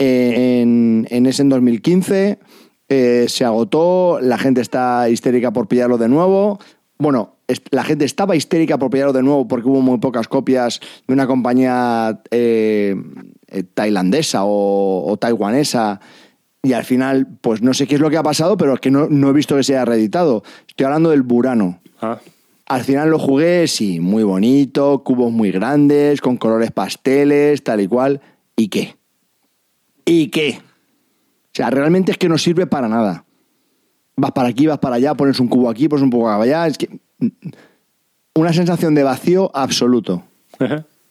Eh, 0.04 0.60
en, 0.62 1.06
en 1.10 1.26
ese 1.26 1.42
en 1.42 1.48
2015 1.48 2.40
eh, 2.88 3.26
se 3.28 3.44
agotó. 3.44 4.18
La 4.20 4.36
gente 4.36 4.60
está 4.60 5.08
histérica 5.08 5.52
por 5.52 5.68
pillarlo 5.68 5.96
de 5.96 6.08
nuevo. 6.08 6.58
Bueno, 6.98 7.36
la 7.70 7.84
gente 7.84 8.04
estaba 8.04 8.34
histérica 8.34 8.78
por 8.78 8.90
pillarlo 8.90 9.12
de 9.12 9.22
nuevo 9.22 9.46
porque 9.46 9.68
hubo 9.68 9.80
muy 9.80 9.98
pocas 9.98 10.26
copias 10.26 10.80
de 11.06 11.14
una 11.14 11.28
compañía 11.28 12.20
eh, 12.32 12.96
eh, 13.46 13.62
tailandesa 13.62 14.44
o, 14.44 15.04
o 15.06 15.16
taiwanesa. 15.16 16.00
Y 16.64 16.72
al 16.72 16.84
final, 16.84 17.28
pues 17.40 17.62
no 17.62 17.72
sé 17.72 17.86
qué 17.86 17.94
es 17.94 18.00
lo 18.00 18.10
que 18.10 18.16
ha 18.16 18.22
pasado, 18.24 18.56
pero 18.56 18.74
es 18.74 18.80
que 18.80 18.90
no, 18.90 19.06
no 19.08 19.30
he 19.30 19.32
visto 19.32 19.56
que 19.56 19.62
se 19.62 19.74
haya 19.74 19.84
reeditado. 19.84 20.42
Estoy 20.66 20.86
hablando 20.86 21.10
del 21.10 21.22
Burano. 21.22 21.80
Ah, 22.00 22.18
Al 22.66 22.82
final 22.82 23.10
lo 23.10 23.18
jugué, 23.20 23.68
sí, 23.68 24.00
muy 24.00 24.24
bonito, 24.24 25.02
cubos 25.04 25.30
muy 25.30 25.52
grandes, 25.52 26.20
con 26.20 26.36
colores 26.36 26.72
pasteles, 26.72 27.62
tal 27.62 27.80
y 27.80 27.86
cual. 27.86 28.20
¿Y 28.56 28.68
qué? 28.68 28.96
¿Y 30.04 30.28
qué? 30.28 30.58
O 30.60 31.54
sea, 31.54 31.70
realmente 31.70 32.12
es 32.12 32.18
que 32.18 32.28
no 32.28 32.38
sirve 32.38 32.66
para 32.66 32.88
nada. 32.88 33.24
Vas 34.16 34.32
para 34.32 34.48
aquí, 34.48 34.66
vas 34.66 34.78
para 34.78 34.96
allá, 34.96 35.14
pones 35.14 35.38
un 35.40 35.48
cubo 35.48 35.68
aquí, 35.70 35.88
pones 35.88 36.02
un 36.02 36.10
cubo 36.10 36.28
allá. 36.30 36.66
Es 36.66 36.78
que. 36.78 36.88
mm, 37.18 37.26
Una 38.34 38.52
sensación 38.52 38.94
de 38.94 39.02
vacío 39.02 39.50
absoluto. 39.54 40.24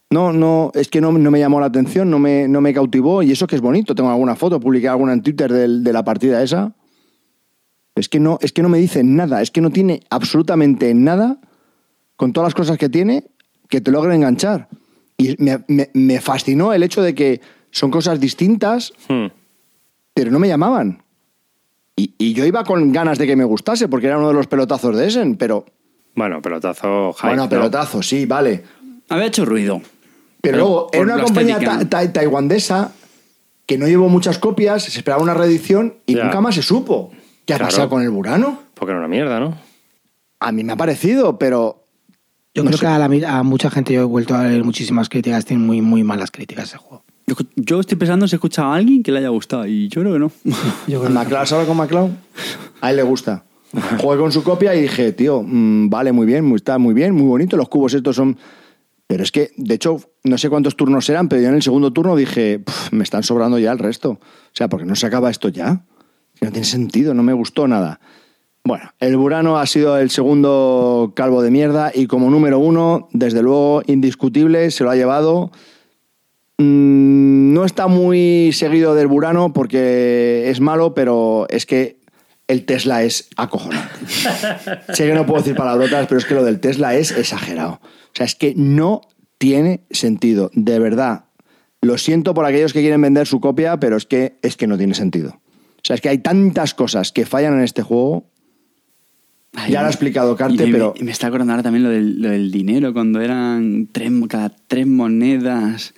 No, 0.10 0.34
no, 0.34 0.72
es 0.74 0.88
que 0.90 1.00
no, 1.00 1.12
no 1.12 1.32
me 1.32 1.40
llamó 1.40 1.60
la 1.60 1.68
atención, 1.68 2.10
no 2.10 2.20
me, 2.20 2.48
no 2.48 2.60
me 2.60 2.74
cautivó 2.74 3.24
y 3.24 3.32
eso 3.32 3.48
que 3.48 3.56
es 3.56 3.62
bonito. 3.62 3.96
Tengo 3.96 4.10
alguna 4.10 4.36
foto, 4.36 4.60
publiqué 4.60 4.90
alguna 4.90 5.14
en 5.14 5.22
Twitter 5.22 5.52
del- 5.54 5.84
de 5.84 5.94
la 5.94 6.04
partida 6.04 6.42
esa. 6.44 6.74
Es 7.96 8.10
que, 8.10 8.20
no, 8.20 8.38
es 8.42 8.52
que 8.52 8.62
no 8.62 8.70
me 8.70 8.78
dice 8.80 9.04
nada, 9.04 9.42
es 9.42 9.52
que 9.52 9.62
no 9.62 9.70
tiene 9.70 10.02
absolutamente 10.10 10.94
nada 10.94 11.40
con 12.16 12.34
todas 12.34 12.48
las 12.48 12.56
cosas 12.56 12.78
que 12.78 12.90
tiene 12.90 13.26
que 13.70 13.80
te 13.82 13.92
logren 13.92 14.16
enganchar. 14.16 14.68
Y 15.18 15.36
me, 15.38 15.64
me- 15.68 15.90
me 15.94 16.20
fascinó 16.20 16.74
el 16.74 16.84
hecho 16.84 17.02
de 17.02 17.16
que 17.16 17.40
son 17.72 17.90
cosas 17.92 18.20
distintas, 18.20 18.94
hmm. 19.10 19.28
pero 20.14 20.32
no 20.32 20.40
me 20.40 20.48
llamaban. 20.48 21.04
Y, 21.96 22.14
y 22.18 22.34
yo 22.34 22.46
iba 22.46 22.64
con 22.64 22.92
ganas 22.92 23.18
de 23.18 23.28
que 23.28 23.36
me 23.36 23.44
gustase, 23.44 23.88
porque 23.88 24.08
era 24.08 24.18
uno 24.18 24.30
de 24.30 24.34
los 24.34 24.48
pelotazos 24.48 24.96
de 24.98 25.08
Essen, 25.08 25.36
pero... 25.36 25.66
Bueno, 26.16 26.42
pelotazo 26.42 27.14
hype. 27.14 27.28
bueno, 27.28 27.44
¿no? 27.44 27.50
pelotazo, 27.50 28.02
sí, 28.02 28.26
vale. 28.26 28.64
Había 29.10 29.26
hecho 29.28 29.46
ruido. 29.46 29.82
Pero 30.42 30.42
Pero 30.42 30.58
luego, 30.58 30.90
era 30.94 31.04
una 31.04 31.24
compañía 31.24 31.60
ta- 31.60 31.88
ta- 31.88 32.12
taiwandesa 32.14 32.92
que 33.66 33.78
no 33.78 33.88
llevó 33.88 34.10
muchas 34.10 34.38
copias, 34.40 34.84
se 34.84 34.98
esperaba 34.98 35.22
una 35.22 35.34
reedición 35.34 35.96
y 36.06 36.16
Ya. 36.16 36.24
nunca 36.26 36.42
más 36.42 36.56
se 36.56 36.62
supo. 36.64 37.12
¿Qué 37.46 37.54
ha 37.54 37.58
Claro. 37.58 37.70
pasado 37.72 37.90
con 37.90 38.02
el 38.02 38.10
Burano? 38.10 38.60
Porque 38.74 38.92
era 38.92 39.00
una 39.00 39.08
mierda, 39.08 39.40
¿no? 39.40 39.58
A 40.40 40.52
mí 40.52 40.64
me 40.64 40.74
ha 40.74 40.78
parecido, 40.78 41.38
pero 41.38 41.78
Yo 42.54 42.64
No 42.64 42.70
creo 42.72 42.80
sé. 42.80 42.86
que 42.86 42.92
a, 42.92 42.98
la 43.00 43.38
a 43.40 43.44
mucha 43.44 43.70
gente 43.70 43.94
yo 43.94 44.02
he 44.02 44.04
vuelto 44.04 44.36
a 44.36 44.44
leer 44.44 44.66
muchísimas 44.66 45.08
críticas, 45.08 45.46
tienen 45.46 45.66
muy, 45.66 45.82
muy 45.82 46.04
malas 46.04 46.32
críticas 46.32 46.66
ese 46.66 46.78
juego. 46.78 47.06
Yo, 47.32 47.46
yo 47.56 47.80
estoy 47.80 47.98
pensando 47.98 48.28
si 48.28 48.36
he 48.36 48.38
escuchado 48.38 48.72
a 48.72 48.76
alguien 48.76 49.04
que 49.04 49.12
le 49.12 49.20
haya 49.20 49.30
gustado 49.30 49.66
y 49.66 49.88
yo 49.88 50.02
creo 50.02 50.14
que 50.14 50.20
no. 50.20 50.32
Yo 50.88 51.00
creo 51.00 51.04
que 51.04 51.10
McLeod, 51.10 51.46
¿sabes 51.46 51.66
con 51.68 51.78
McLeod? 51.78 52.10
A 52.82 52.90
él 52.90 52.98
le 52.98 53.04
gusta. 53.04 53.46
Jugué 54.02 54.18
con 54.18 54.32
su 54.34 54.44
copia 54.44 54.76
y 54.76 54.82
dije, 54.82 55.14
tío, 55.14 55.42
mm, 55.46 55.90
vale, 55.90 56.12
muy 56.12 56.26
bien, 56.26 56.44
muy- 56.44 56.58
está 56.58 56.78
muy 56.78 56.94
bien, 56.94 57.14
muy 57.16 57.26
bonito, 57.28 57.56
los 57.56 57.70
cubos 57.70 57.94
estos 57.94 58.16
son... 58.18 58.38
Pero 59.08 59.24
es 59.24 59.32
que, 59.32 59.52
de 59.56 59.76
hecho, 59.76 59.98
no 60.24 60.38
sé 60.38 60.50
cuántos 60.50 60.76
turnos 60.76 61.08
eran, 61.10 61.28
pero 61.30 61.42
yo 61.42 61.50
en 61.50 61.56
el 61.56 61.62
segundo 61.62 61.92
turno 61.92 62.16
dije, 62.16 62.60
"Puf, 62.60 62.92
me 62.94 63.04
están 63.04 63.24
sobrando 63.24 63.60
ya 63.60 63.72
el 63.72 63.80
resto. 63.80 64.12
O 64.12 64.20
sea, 64.54 64.68
porque 64.70 64.86
no 64.86 64.96
se 64.96 65.06
acaba 65.06 65.30
esto 65.30 65.50
ya. 65.50 65.84
No 66.42 66.50
tiene 66.52 66.66
sentido, 66.66 67.14
no 67.14 67.22
me 67.24 67.34
gustó 67.34 67.68
nada. 67.68 68.00
Bueno, 68.64 68.90
el 69.00 69.18
Burano 69.18 69.58
ha 69.58 69.66
sido 69.66 69.98
el 69.98 70.10
segundo 70.12 71.12
calvo 71.16 71.42
de 71.42 71.52
mierda 71.52 71.92
y 71.94 72.08
como 72.08 72.30
número 72.30 72.60
uno, 72.60 73.10
desde 73.12 73.42
luego, 73.42 73.82
indiscutible, 73.88 74.70
se 74.72 74.84
lo 74.84 74.92
ha 74.92 74.96
llevado. 74.96 75.52
Mm, 76.62 77.54
no 77.54 77.66
está 77.66 77.88
muy 77.88 78.52
seguido 78.54 78.96
del 78.96 79.08
Burano 79.08 79.54
porque 79.54 80.50
es 80.50 80.60
malo, 80.62 80.94
pero 80.94 81.48
es 81.50 81.66
que 81.66 82.00
el 82.48 82.66
Tesla 82.66 83.04
es 83.04 83.30
acojonante. 83.38 83.90
sé 84.94 85.08
que 85.08 85.14
no 85.14 85.26
puedo 85.26 85.42
decir 85.42 85.56
palabrotas, 85.56 86.08
pero 86.08 86.20
es 86.20 86.26
que 86.26 86.34
lo 86.36 86.44
del 86.44 86.60
Tesla 86.60 86.96
es 86.96 87.12
exagerado. 87.12 87.80
O 87.84 88.14
sea, 88.14 88.26
es 88.26 88.36
que 88.36 88.54
no 88.56 89.02
tiene 89.38 89.82
sentido, 89.90 90.52
de 90.54 90.80
verdad. 90.80 91.26
Lo 91.82 91.98
siento 91.98 92.34
por 92.34 92.46
aquellos 92.46 92.74
que 92.74 92.82
quieren 92.82 93.02
vender 93.02 93.26
su 93.26 93.40
copia, 93.40 93.80
pero 93.80 93.98
es 93.98 94.06
que, 94.06 94.38
es 94.44 94.56
que 94.56 94.68
no 94.68 94.78
tiene 94.78 94.94
sentido. 94.94 95.40
O 95.78 95.84
sea, 95.84 95.96
es 95.96 96.02
que 96.02 96.10
hay 96.10 96.20
tantas 96.20 96.76
cosas 96.76 97.12
que 97.12 97.26
fallan 97.26 97.56
en 97.56 97.62
este 97.64 97.82
juego. 97.82 98.26
Ay, 99.54 99.72
ya 99.72 99.82
lo 99.82 99.88
ha 99.88 99.90
explicado 99.90 100.36
Carte, 100.36 100.64
y 100.64 100.68
me- 100.68 100.72
pero 100.74 100.94
y 100.96 101.04
me 101.04 101.12
está 101.12 101.28
acordando 101.28 101.54
ahora 101.54 101.64
también 101.64 101.84
lo 101.84 101.90
del, 101.90 102.22
lo 102.22 102.30
del 102.30 102.52
dinero, 102.52 102.94
cuando 102.94 103.20
eran 103.20 103.90
tres, 103.92 104.12
cada 104.30 104.50
tres 104.68 104.86
monedas. 104.86 105.94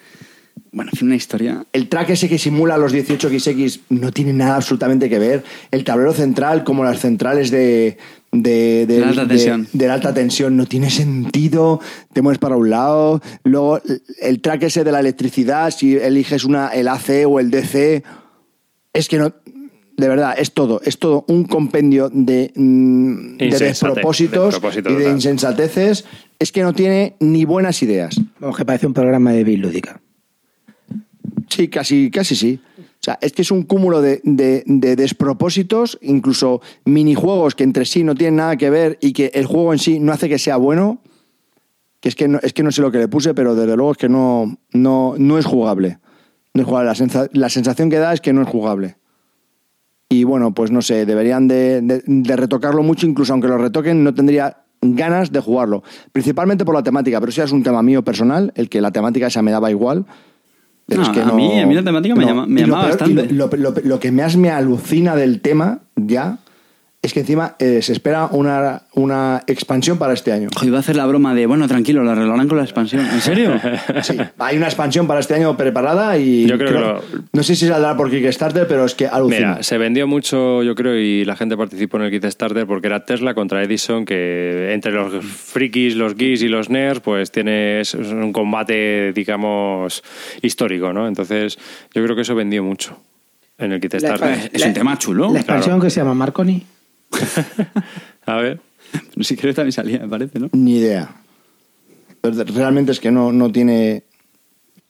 Bueno, 0.73 0.89
en 0.91 0.97
fin, 0.97 1.07
una 1.07 1.15
historia. 1.15 1.65
El 1.71 1.87
track 1.87 2.09
ese 2.09 2.27
que 2.27 2.37
simula 2.39 2.77
los 2.77 2.93
18XX 2.93 3.81
no 3.89 4.11
tiene 4.11 4.33
nada 4.33 4.55
absolutamente 4.55 5.07
que 5.07 5.19
ver. 5.19 5.43
El 5.71 5.83
tablero 5.83 6.13
central, 6.13 6.63
como 6.63 6.83
las 6.83 6.99
centrales 6.99 7.51
de, 7.51 7.97
de, 8.31 8.85
De 8.87 9.03
alta 9.03 9.27
tensión. 9.27 9.67
de 9.71 9.87
la 9.87 9.93
alta 9.93 10.13
tensión, 10.15 10.57
no 10.57 10.65
tiene 10.65 10.89
sentido. 10.89 11.79
Te 12.11 12.23
mueves 12.23 12.39
para 12.39 12.55
un 12.57 12.71
lado. 12.71 13.21
Luego, 13.43 13.79
el 14.19 14.41
track 14.41 14.63
ese 14.63 14.83
de 14.83 14.91
la 14.91 14.99
electricidad, 14.99 15.69
si 15.69 15.95
eliges 15.95 16.43
una, 16.43 16.69
el 16.69 16.87
AC 16.87 17.25
o 17.27 17.39
el 17.39 17.51
DC, 17.51 18.03
es 18.93 19.07
que 19.07 19.19
no. 19.19 19.31
De 19.95 20.07
verdad, 20.07 20.33
es 20.39 20.53
todo. 20.53 20.81
Es 20.83 20.97
todo 20.97 21.23
un 21.27 21.43
compendio 21.43 22.09
de, 22.11 22.51
mm, 22.55 23.37
de 23.37 23.45
Insensate- 23.45 23.59
despropósitos 23.67 24.45
despropósito 24.45 24.89
y 24.89 24.95
de 24.95 25.11
insensateces. 25.11 26.05
Es 26.39 26.51
que 26.51 26.63
no 26.63 26.73
tiene 26.73 27.15
ni 27.19 27.45
buenas 27.45 27.83
ideas. 27.83 28.19
Vamos, 28.39 28.57
que 28.57 28.65
parece 28.65 28.87
un 28.87 28.93
programa 28.95 29.31
de 29.33 29.43
Bill 29.43 29.61
Lúdica. 29.61 30.01
Sí, 31.53 31.67
casi, 31.67 32.09
casi 32.09 32.35
sí. 32.35 32.59
O 32.79 32.81
sea, 32.99 33.19
es 33.21 33.31
que 33.31 33.43
es 33.43 33.51
un 33.51 33.61
cúmulo 33.61 34.01
de, 34.01 34.21
de- 34.23 34.63
de 34.65 34.95
despropósitos, 34.95 35.99
incluso 36.01 36.61
minijuegos 36.83 37.53
que 37.53 37.63
entre 37.63 37.85
sí 37.85 38.03
no 38.03 38.15
tienen 38.15 38.37
nada 38.37 38.57
que 38.57 38.71
ver 38.71 38.97
y 39.01 39.13
que 39.13 39.29
el 39.35 39.45
juego 39.45 39.71
en 39.71 39.77
sí 39.77 39.99
no 39.99 40.11
hace 40.13 40.27
que 40.29 40.39
sea 40.39 40.57
bueno. 40.57 40.99
Que 41.99 42.09
es 42.09 42.15
que 42.15 42.27
no, 42.27 42.39
es 42.41 42.53
que 42.53 42.63
no 42.63 42.71
sé 42.71 42.81
lo 42.81 42.91
que 42.91 42.97
le 42.97 43.07
puse, 43.07 43.35
pero 43.35 43.53
desde 43.53 43.75
luego 43.75 43.91
es 43.91 43.97
que 43.99 44.09
no, 44.09 44.57
no, 44.71 45.13
no 45.19 45.37
es 45.37 45.45
jugable. 45.45 45.99
No 46.55 46.61
es 46.63 46.67
jugable. 46.67 46.87
La, 46.87 46.95
sensa- 46.95 47.29
la 47.33 47.49
sensación 47.49 47.91
que 47.91 47.97
da 47.99 48.13
es 48.13 48.19
que 48.21 48.33
no 48.33 48.41
es 48.41 48.47
jugable. 48.47 48.95
Y 50.09 50.23
bueno, 50.23 50.53
pues 50.55 50.71
no 50.71 50.81
sé, 50.81 51.05
deberían 51.05 51.47
de, 51.47 51.81
de- 51.81 52.35
retocarlo 52.35 52.81
mucho, 52.81 53.05
incluso 53.05 53.31
aunque 53.33 53.47
lo 53.47 53.59
retoquen, 53.59 54.03
no 54.03 54.13
tendría 54.15 54.63
ganas 54.81 55.31
de 55.31 55.39
jugarlo. 55.39 55.83
Principalmente 56.11 56.65
por 56.65 56.73
la 56.73 56.81
temática, 56.83 57.19
pero 57.19 57.31
ya 57.31 57.43
es 57.43 57.51
un 57.51 57.61
tema 57.63 57.83
mío 57.83 58.03
personal, 58.03 58.51
el 58.55 58.69
que 58.69 58.81
la 58.81 58.91
temática 58.91 59.27
esa 59.27 59.41
me 59.43 59.51
daba 59.51 59.69
igual. 59.69 60.05
Pero 60.85 61.01
No, 61.01 61.07
es 61.07 61.13
que 61.13 61.21
a 61.21 61.25
no- 61.25 61.33
mí- 61.35 61.59
a 61.59 61.65
mí 61.65 61.73
la 61.75 61.83
temática 61.83 62.13
me 62.15 62.25
llama- 62.25 62.45
me 62.45 62.61
y 62.61 62.65
bastante. 62.69 63.27
Lo, 63.33 63.47
lo- 63.47 63.57
lo- 63.57 63.73
lo 63.83 63.99
que 63.99 64.11
más 64.11 64.35
me 64.35 64.49
alucina 64.49 65.15
del 65.15 65.39
tema 65.39 65.79
ya 65.95 66.39
es 67.03 67.13
que 67.13 67.19
encima 67.19 67.55
eh, 67.59 67.81
se 67.81 67.91
espera 67.91 68.27
una, 68.31 68.83
una 68.93 69.43
expansión 69.45 69.97
para 69.97 70.13
este 70.13 70.31
año. 70.31 70.47
Ojo, 70.55 70.65
iba 70.65 70.77
a 70.77 70.79
hacer 70.79 70.95
la 70.95 71.05
broma 71.05 71.35
de, 71.35 71.45
bueno, 71.45 71.67
tranquilo, 71.67 72.01
lo 72.03 72.09
arreglarán 72.11 72.47
con 72.47 72.57
la 72.57 72.63
expansión. 72.63 73.05
¿En 73.05 73.21
serio? 73.21 73.51
Sí, 74.01 74.17
hay 74.39 74.57
una 74.57 74.65
expansión 74.67 75.05
para 75.05 75.19
este 75.19 75.33
año 75.35 75.55
preparada 75.57 76.17
y 76.17 76.45
Yo 76.47 76.57
creo 76.57 76.71
que 76.73 76.79
lo- 76.79 77.01
no 77.33 77.43
sé 77.43 77.55
si 77.55 77.67
saldrá 77.67 77.95
por 77.97 78.09
Kickstarter, 78.09 78.67
pero 78.67 78.85
es 78.85 78.95
que 78.95 79.05
alucina. 79.07 79.49
Mira, 79.51 79.63
se 79.63 79.77
vendió 79.77 80.07
mucho, 80.07 80.63
yo 80.63 80.73
creo, 80.75 80.97
y 80.97 81.25
la 81.25 81.35
gente 81.35 81.55
participó 81.57 81.97
en 81.97 82.03
el 82.03 82.11
Kickstarter 82.11 82.65
porque 82.65 82.87
era 82.87 83.05
Tesla 83.05 83.33
contra 83.33 83.61
Edison, 83.63 84.05
que 84.05 84.73
entre 84.73 84.91
los 84.93 85.23
frikis, 85.25 85.95
los 85.95 86.15
geeks 86.15 86.41
y 86.41 86.47
los 86.47 86.69
nerds, 86.69 87.01
pues 87.01 87.31
tiene 87.31 87.81
es 87.81 87.93
un 87.93 88.31
combate, 88.33 89.11
digamos, 89.13 90.03
histórico, 90.41 90.93
¿no? 90.93 91.07
Entonces, 91.07 91.57
yo 91.93 92.03
creo 92.03 92.15
que 92.15 92.21
eso 92.23 92.33
vendió 92.35 92.63
mucho 92.63 92.97
en 93.57 93.73
el 93.73 93.79
Kickstarter. 93.81 94.49
Es 94.53 94.65
un 94.65 94.73
tema 94.73 94.97
chulo. 94.97 95.31
La 95.31 95.39
expansión 95.39 95.79
que 95.81 95.89
se 95.89 95.99
llama 95.99 96.13
Marconi. 96.13 96.63
A 98.25 98.37
ver. 98.37 98.59
Pero 98.91 99.23
si 99.23 99.35
quieres 99.35 99.55
también 99.55 99.71
salía, 99.71 99.99
me 99.99 100.07
parece, 100.07 100.39
¿no? 100.39 100.49
Ni 100.53 100.77
idea. 100.77 101.15
Pero 102.21 102.43
Realmente 102.43 102.91
es 102.91 102.99
que 102.99 103.11
no, 103.11 103.31
no 103.31 103.51
tiene. 103.51 104.03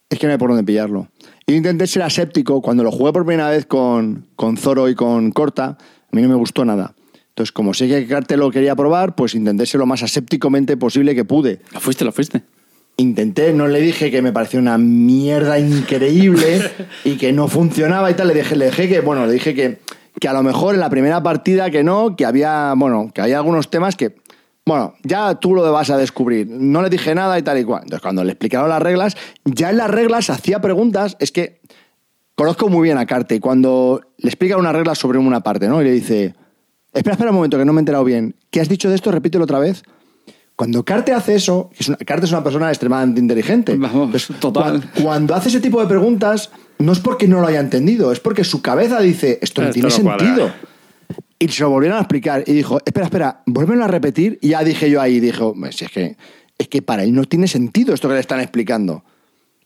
Es 0.08 0.18
que 0.18 0.26
no 0.26 0.32
hay 0.32 0.38
por 0.38 0.50
dónde 0.50 0.64
pillarlo. 0.64 1.08
Yo 1.46 1.54
intenté 1.54 1.86
ser 1.86 2.02
aséptico 2.02 2.62
cuando 2.62 2.84
lo 2.84 2.92
jugué 2.92 3.12
por 3.12 3.26
primera 3.26 3.50
vez 3.50 3.66
con, 3.66 4.26
con 4.36 4.56
Zoro 4.56 4.88
y 4.88 4.94
con 4.94 5.32
Corta. 5.32 5.76
A 5.76 6.16
mí 6.16 6.22
no 6.22 6.28
me 6.28 6.34
gustó 6.34 6.64
nada. 6.64 6.94
Entonces, 7.34 7.50
como 7.50 7.74
sé 7.74 7.88
que 7.88 8.06
Carte 8.06 8.36
lo 8.36 8.50
quería 8.52 8.76
probar, 8.76 9.16
pues 9.16 9.34
intenté 9.34 9.66
ser 9.66 9.80
lo 9.80 9.86
más 9.86 10.04
asépticamente 10.04 10.76
posible 10.76 11.16
que 11.16 11.24
pude. 11.24 11.60
Lo 11.72 11.80
fuiste, 11.80 12.04
lo 12.04 12.12
fuiste. 12.12 12.42
Intenté, 12.96 13.52
no 13.52 13.66
le 13.66 13.80
dije 13.80 14.12
que 14.12 14.22
me 14.22 14.32
parecía 14.32 14.60
una 14.60 14.78
mierda 14.78 15.58
increíble 15.58 16.62
y 17.04 17.16
que 17.16 17.32
no 17.32 17.48
funcionaba 17.48 18.08
y 18.08 18.14
tal. 18.14 18.28
Le 18.28 18.34
dije, 18.34 18.54
le 18.54 18.66
dije 18.66 18.88
que, 18.88 19.00
bueno, 19.00 19.26
le 19.26 19.32
dije 19.32 19.52
que, 19.52 19.80
que 20.20 20.28
a 20.28 20.32
lo 20.32 20.42
mejor 20.42 20.74
en 20.74 20.80
la 20.80 20.90
primera 20.90 21.22
partida 21.22 21.70
que 21.70 21.82
no, 21.82 22.16
que 22.16 22.24
había, 22.24 22.74
bueno, 22.76 23.10
que 23.12 23.20
había 23.20 23.38
algunos 23.38 23.70
temas 23.70 23.96
que, 23.96 24.16
bueno, 24.64 24.94
ya 25.02 25.34
tú 25.34 25.54
lo 25.54 25.70
vas 25.72 25.90
a 25.90 25.96
descubrir. 25.96 26.46
No 26.48 26.82
le 26.82 26.90
dije 26.90 27.14
nada 27.14 27.38
y 27.38 27.42
tal 27.42 27.58
y 27.58 27.64
cual. 27.64 27.82
Entonces, 27.82 28.02
cuando 28.02 28.24
le 28.24 28.32
explicaron 28.32 28.68
las 28.68 28.80
reglas, 28.80 29.16
ya 29.44 29.70
en 29.70 29.76
las 29.76 29.90
reglas 29.90 30.30
hacía 30.30 30.60
preguntas. 30.60 31.16
Es 31.18 31.32
que 31.32 31.60
conozco 32.34 32.68
muy 32.68 32.82
bien 32.84 32.98
a 32.98 33.06
Carte 33.06 33.36
y 33.36 33.40
cuando 33.40 34.00
le 34.18 34.28
explican 34.28 34.58
una 34.58 34.72
regla 34.72 34.94
sobre 34.94 35.18
una 35.18 35.40
parte, 35.40 35.68
¿no? 35.68 35.82
Y 35.82 35.84
le 35.84 35.92
dice, 35.92 36.34
espera, 36.92 37.14
espera 37.14 37.30
un 37.30 37.36
momento, 37.36 37.58
que 37.58 37.64
no 37.64 37.72
me 37.72 37.80
he 37.80 37.82
enterado 37.82 38.04
bien. 38.04 38.36
¿Qué 38.50 38.60
has 38.60 38.68
dicho 38.68 38.88
de 38.88 38.94
esto? 38.94 39.10
Repítelo 39.10 39.44
otra 39.44 39.58
vez. 39.58 39.82
Cuando 40.56 40.84
Carte 40.84 41.12
hace 41.12 41.34
eso, 41.34 41.70
es 41.76 41.88
una- 41.88 41.96
Carte 41.98 42.26
es 42.26 42.32
una 42.32 42.44
persona 42.44 42.68
extremadamente 42.68 43.20
inteligente. 43.20 43.76
Vamos, 43.76 44.28
total. 44.40 44.80
Cuan- 44.80 45.02
Cuando, 45.02 45.34
hace 45.34 45.48
ese 45.48 45.60
tipo 45.60 45.80
de 45.80 45.86
preguntas, 45.88 46.50
no 46.78 46.92
es 46.92 47.00
porque 47.00 47.26
no 47.26 47.40
lo 47.40 47.46
haya 47.48 47.60
entendido, 47.60 48.12
es 48.12 48.20
porque 48.20 48.44
su 48.44 48.62
cabeza 48.62 49.00
dice, 49.00 49.38
esto 49.42 49.62
no 49.62 49.68
Esto 49.68 49.74
tiene 49.74 49.88
no 49.96 50.02
cuadra. 50.04 50.26
sentido. 50.26 50.52
Y 51.38 51.48
se 51.48 51.62
lo 51.64 51.70
volvieron 51.70 51.98
a 51.98 52.02
explicar 52.02 52.44
y 52.46 52.52
dijo, 52.52 52.78
espera, 52.84 53.06
espera, 53.06 53.42
vuélvelo 53.46 53.84
a 53.84 53.88
repetir. 53.88 54.38
Y 54.40 54.50
ya 54.50 54.62
dije 54.64 54.88
yo 54.90 55.00
ahí, 55.00 55.18
dijo, 55.20 55.54
si 55.70 55.84
es 55.84 55.90
que, 55.90 56.16
es 56.56 56.68
que 56.68 56.80
para 56.82 57.02
él 57.02 57.12
no 57.12 57.24
tiene 57.24 57.48
sentido 57.48 57.92
esto 57.92 58.08
que 58.08 58.14
le 58.14 58.20
están 58.20 58.40
explicando. 58.40 59.04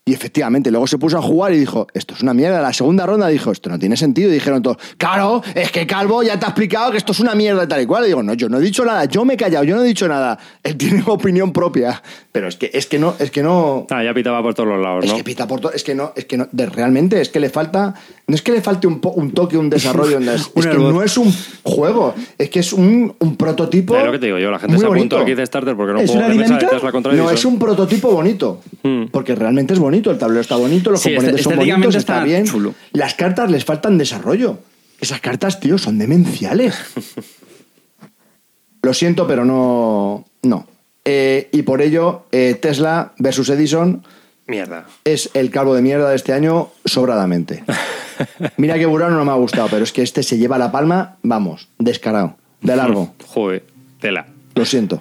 Y 0.08 0.14
efectivamente, 0.14 0.70
luego 0.70 0.86
se 0.86 0.96
puso 0.96 1.18
a 1.18 1.22
jugar 1.22 1.52
y 1.52 1.58
dijo, 1.58 1.86
esto 1.92 2.14
es 2.14 2.22
una 2.22 2.32
mierda. 2.32 2.62
La 2.62 2.72
segunda 2.72 3.04
ronda 3.04 3.28
dijo, 3.28 3.52
esto 3.52 3.68
no 3.68 3.78
tiene 3.78 3.94
sentido. 3.94 4.30
Y 4.30 4.32
dijeron 4.32 4.62
todos, 4.62 4.78
claro, 4.96 5.42
es 5.54 5.70
que 5.70 5.86
Calvo 5.86 6.22
ya 6.22 6.38
te 6.38 6.46
ha 6.46 6.48
explicado 6.48 6.90
que 6.92 6.96
esto 6.96 7.12
es 7.12 7.20
una 7.20 7.34
mierda 7.34 7.64
y 7.64 7.66
tal 7.66 7.82
y 7.82 7.86
cual. 7.86 8.04
Y 8.04 8.06
digo, 8.06 8.22
no, 8.22 8.32
yo 8.32 8.48
no 8.48 8.56
he 8.56 8.62
dicho 8.62 8.86
nada, 8.86 9.04
yo 9.04 9.26
me 9.26 9.34
he 9.34 9.36
callado, 9.36 9.64
yo 9.64 9.76
no 9.76 9.82
he 9.82 9.86
dicho 9.86 10.08
nada. 10.08 10.38
Él 10.62 10.78
tiene 10.78 11.02
opinión 11.06 11.52
propia. 11.52 12.02
Pero 12.32 12.48
es 12.48 12.56
que, 12.56 12.70
es 12.72 12.86
que 12.86 12.98
no, 12.98 13.16
es 13.18 13.30
que 13.30 13.42
no. 13.42 13.86
Ah, 13.90 14.02
ya 14.02 14.14
pitaba 14.14 14.40
por 14.42 14.54
todos 14.54 14.70
los 14.70 14.80
lados, 14.82 15.04
Es 15.04 15.10
¿no? 15.10 15.16
que 15.18 15.24
pita 15.24 15.46
por 15.46 15.60
todo, 15.60 15.72
es 15.72 15.84
que 15.84 15.94
no, 15.94 16.12
es 16.16 16.24
que 16.24 16.38
no, 16.38 16.48
de- 16.52 16.66
realmente 16.66 17.20
es 17.20 17.28
que 17.28 17.40
le 17.40 17.50
falta, 17.50 17.92
no 18.26 18.34
es 18.34 18.40
que 18.40 18.52
le 18.52 18.62
falte 18.62 18.86
un, 18.86 19.00
po- 19.00 19.10
un 19.10 19.32
toque, 19.32 19.58
un 19.58 19.68
desarrollo, 19.68 20.18
es, 20.20 20.50
Un 20.54 20.62
es 20.62 20.66
que 20.68 20.78
no 20.78 21.02
es 21.02 21.18
un 21.18 21.30
juego, 21.64 22.14
es 22.38 22.48
que 22.48 22.60
es 22.60 22.72
un, 22.72 23.14
un 23.18 23.36
prototipo. 23.36 23.94
Es 23.96 24.04
lo 24.06 24.12
que 24.12 24.18
te 24.20 24.26
digo 24.26 24.38
yo, 24.38 24.50
la 24.50 24.58
gente 24.58 24.78
se 24.78 24.86
bonito. 24.86 25.18
al 25.18 25.26
Kickstarter 25.26 25.76
porque 25.76 25.92
no 25.92 25.98
¿Es 26.00 26.10
juego 26.10 26.24
una 26.26 26.32
dinámica? 26.32 26.90
Contra 26.90 27.12
No, 27.12 27.30
es 27.30 27.44
un 27.44 27.58
prototipo 27.58 28.10
bonito. 28.10 28.60
Mm. 28.82 29.06
Porque 29.10 29.34
realmente 29.34 29.74
es 29.74 29.80
bonito, 29.80 29.97
el 30.10 30.18
tablero 30.18 30.40
está 30.40 30.56
bonito, 30.56 30.90
los 30.90 31.00
Sí, 31.00 31.10
componentes 31.14 31.42
son 31.44 31.56
bonitos, 31.56 31.94
está 31.94 32.14
está 32.14 32.24
bien. 32.24 32.44
chulo. 32.46 32.74
Las 32.92 33.14
cartas 33.14 33.50
les 33.50 33.64
faltan 33.64 33.98
desarrollo. 33.98 34.58
Esas 35.00 35.20
cartas, 35.20 35.60
tío, 35.60 35.78
son 35.78 35.98
demenciales. 35.98 36.74
Lo 38.82 38.94
siento, 38.94 39.26
pero 39.26 39.44
no. 39.44 40.24
No. 40.42 40.66
Eh, 41.04 41.48
y 41.52 41.62
por 41.62 41.82
ello, 41.82 42.26
eh, 42.32 42.54
Tesla 42.60 43.12
versus 43.18 43.48
Edison 43.50 44.04
Mierda. 44.46 44.86
es 45.04 45.30
el 45.34 45.50
calvo 45.50 45.74
de 45.74 45.82
mierda 45.82 46.10
de 46.10 46.16
este 46.16 46.32
año 46.32 46.70
sobradamente. 46.84 47.64
Mira 48.56 48.78
que 48.78 48.86
Burano 48.86 49.16
no 49.16 49.24
me 49.24 49.30
ha 49.32 49.36
gustado, 49.36 49.68
pero 49.70 49.84
es 49.84 49.92
que 49.92 50.02
este 50.02 50.22
se 50.22 50.38
lleva 50.38 50.58
la 50.58 50.70
palma, 50.72 51.16
vamos, 51.22 51.68
descarado, 51.78 52.36
de 52.60 52.76
largo. 52.76 53.14
Joder, 53.26 53.64
tela. 54.00 54.26
Lo 54.54 54.64
siento. 54.64 55.00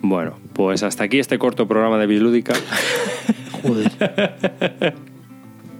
Bueno, 0.00 0.38
pues 0.52 0.82
hasta 0.82 1.04
aquí 1.04 1.18
este 1.18 1.38
corto 1.38 1.68
programa 1.68 1.98
de 1.98 2.06
Bislúdica. 3.62 4.34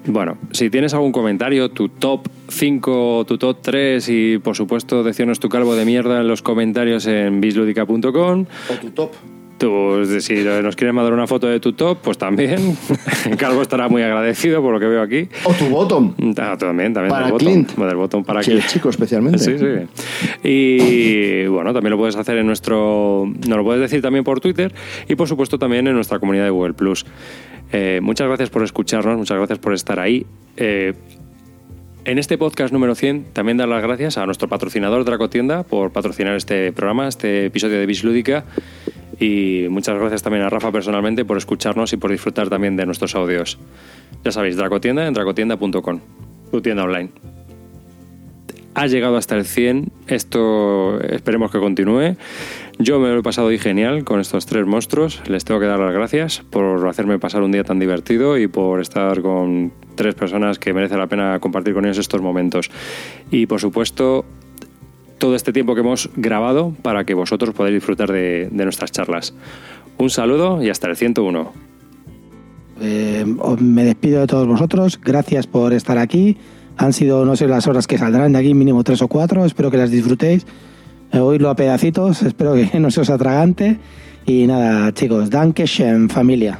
Bueno, 0.04 0.36
si 0.50 0.68
tienes 0.68 0.94
algún 0.94 1.12
comentario, 1.12 1.70
tu 1.70 1.88
top 1.88 2.26
5, 2.48 3.24
tu 3.24 3.38
top 3.38 3.58
3 3.62 4.08
y 4.08 4.38
por 4.38 4.56
supuesto 4.56 5.04
decirnos 5.04 5.38
tu 5.38 5.48
calvo 5.48 5.76
de 5.76 5.84
mierda 5.84 6.20
en 6.20 6.26
los 6.26 6.42
comentarios 6.42 7.06
en 7.06 7.40
bisludica.com. 7.40 8.46
O 8.68 8.74
tu 8.80 8.90
top. 8.90 9.12
Tú, 9.58 10.04
si 10.18 10.42
nos 10.42 10.74
quieres 10.74 10.92
mandar 10.92 11.12
una 11.12 11.28
foto 11.28 11.46
de 11.46 11.60
tu 11.60 11.74
top, 11.74 11.98
pues 12.02 12.18
también. 12.18 12.76
Calvo 13.38 13.62
estará 13.62 13.88
muy 13.88 14.02
agradecido 14.02 14.60
por 14.60 14.74
lo 14.74 14.80
que 14.80 14.86
veo 14.86 15.00
aquí. 15.00 15.28
O 15.44 15.52
tu 15.52 15.66
bottom. 15.66 16.14
Ah, 16.36 16.56
también, 16.58 16.92
también 16.92 17.10
Para 17.10 17.28
del. 17.28 17.36
Clint. 17.36 17.76
Del 17.76 17.96
botón 17.96 18.24
para 18.24 18.42
Sí, 18.42 18.50
Clint. 18.50 18.64
el 18.64 18.68
chico 18.70 18.88
especialmente. 18.88 19.38
Sí, 19.38 19.56
sí. 19.56 20.42
Y 20.42 21.46
bueno, 21.46 21.72
también 21.72 21.92
lo 21.92 21.96
puedes 21.98 22.16
hacer 22.16 22.38
en 22.38 22.46
nuestro. 22.46 23.24
Nos 23.46 23.56
lo 23.56 23.62
puedes 23.62 23.80
decir 23.80 24.02
también 24.02 24.24
por 24.24 24.40
Twitter 24.40 24.74
y 25.08 25.14
por 25.14 25.28
supuesto 25.28 25.60
también 25.60 25.86
en 25.86 25.94
nuestra 25.94 26.18
comunidad 26.18 26.44
de 26.44 26.50
Google 26.50 26.74
Plus. 26.74 27.06
Eh, 27.72 28.00
muchas 28.02 28.28
gracias 28.28 28.50
por 28.50 28.62
escucharnos, 28.62 29.16
muchas 29.16 29.38
gracias 29.38 29.58
por 29.58 29.72
estar 29.72 29.98
ahí. 29.98 30.26
Eh, 30.56 30.92
en 32.04 32.18
este 32.18 32.36
podcast 32.36 32.72
número 32.72 32.94
100 32.94 33.32
también 33.32 33.56
dar 33.56 33.68
las 33.68 33.82
gracias 33.82 34.18
a 34.18 34.26
nuestro 34.26 34.48
patrocinador 34.48 35.04
Dracotienda 35.04 35.62
por 35.62 35.92
patrocinar 35.92 36.36
este 36.36 36.72
programa, 36.72 37.08
este 37.08 37.46
episodio 37.46 37.78
de 37.78 37.86
Bislúdica. 37.86 38.44
Y 39.18 39.66
muchas 39.70 39.98
gracias 39.98 40.22
también 40.22 40.44
a 40.44 40.50
Rafa 40.50 40.72
personalmente 40.72 41.24
por 41.24 41.38
escucharnos 41.38 41.92
y 41.92 41.96
por 41.96 42.10
disfrutar 42.10 42.50
también 42.50 42.76
de 42.76 42.86
nuestros 42.86 43.14
audios. 43.14 43.58
Ya 44.24 44.32
sabéis, 44.32 44.56
Dracotienda 44.56 45.06
en 45.06 45.14
dracotienda.com, 45.14 46.00
tu 46.50 46.60
tienda 46.60 46.84
online. 46.84 47.10
Ha 48.74 48.86
llegado 48.86 49.16
hasta 49.16 49.36
el 49.36 49.44
100, 49.44 49.92
esto 50.08 51.00
esperemos 51.02 51.50
que 51.50 51.58
continúe. 51.58 52.16
Yo 52.82 52.98
me 52.98 53.10
lo 53.10 53.20
he 53.20 53.22
pasado 53.22 53.46
hoy 53.46 53.60
genial 53.60 54.02
con 54.02 54.18
estos 54.18 54.44
tres 54.44 54.66
monstruos. 54.66 55.22
Les 55.28 55.44
tengo 55.44 55.60
que 55.60 55.66
dar 55.66 55.78
las 55.78 55.94
gracias 55.94 56.42
por 56.50 56.88
hacerme 56.88 57.20
pasar 57.20 57.42
un 57.42 57.52
día 57.52 57.62
tan 57.62 57.78
divertido 57.78 58.36
y 58.36 58.48
por 58.48 58.80
estar 58.80 59.22
con 59.22 59.72
tres 59.94 60.16
personas 60.16 60.58
que 60.58 60.74
merece 60.74 60.96
la 60.96 61.06
pena 61.06 61.38
compartir 61.38 61.74
con 61.74 61.84
ellos 61.84 61.98
estos 61.98 62.20
momentos. 62.20 62.72
Y 63.30 63.46
por 63.46 63.60
supuesto, 63.60 64.24
todo 65.18 65.36
este 65.36 65.52
tiempo 65.52 65.76
que 65.76 65.82
hemos 65.82 66.10
grabado 66.16 66.74
para 66.82 67.04
que 67.04 67.14
vosotros 67.14 67.54
podáis 67.54 67.74
disfrutar 67.74 68.10
de, 68.10 68.48
nuestras 68.50 68.90
charlas. 68.90 69.32
Un 69.98 70.10
saludo 70.10 70.60
y 70.60 70.68
hasta 70.68 70.88
el 70.88 70.96
101. 70.96 71.52
Eh, 72.80 73.24
me 73.60 73.84
despido 73.84 74.22
de 74.22 74.26
todos 74.26 74.48
vosotros. 74.48 75.00
Gracias 75.00 75.46
por 75.46 75.72
estar 75.72 75.98
aquí. 75.98 76.36
Han 76.78 76.92
sido, 76.92 77.24
no 77.24 77.36
sé, 77.36 77.46
las 77.46 77.68
horas 77.68 77.86
que 77.86 77.96
saldrán 77.96 78.32
de 78.32 78.40
aquí, 78.40 78.54
mínimo 78.54 78.82
tres 78.82 79.02
o 79.02 79.06
cuatro. 79.06 79.44
Espero 79.44 79.70
que 79.70 79.76
las 79.76 79.92
disfrutéis. 79.92 80.44
Oírlo 81.12 81.50
a 81.50 81.56
pedacitos. 81.56 82.22
Espero 82.22 82.54
que 82.54 82.70
no 82.80 82.90
se 82.90 83.00
os 83.00 83.10
atragante. 83.10 83.78
Y 84.24 84.46
nada, 84.46 84.92
chicos, 84.92 85.30
Dankeschön, 85.30 86.08
familia. 86.08 86.58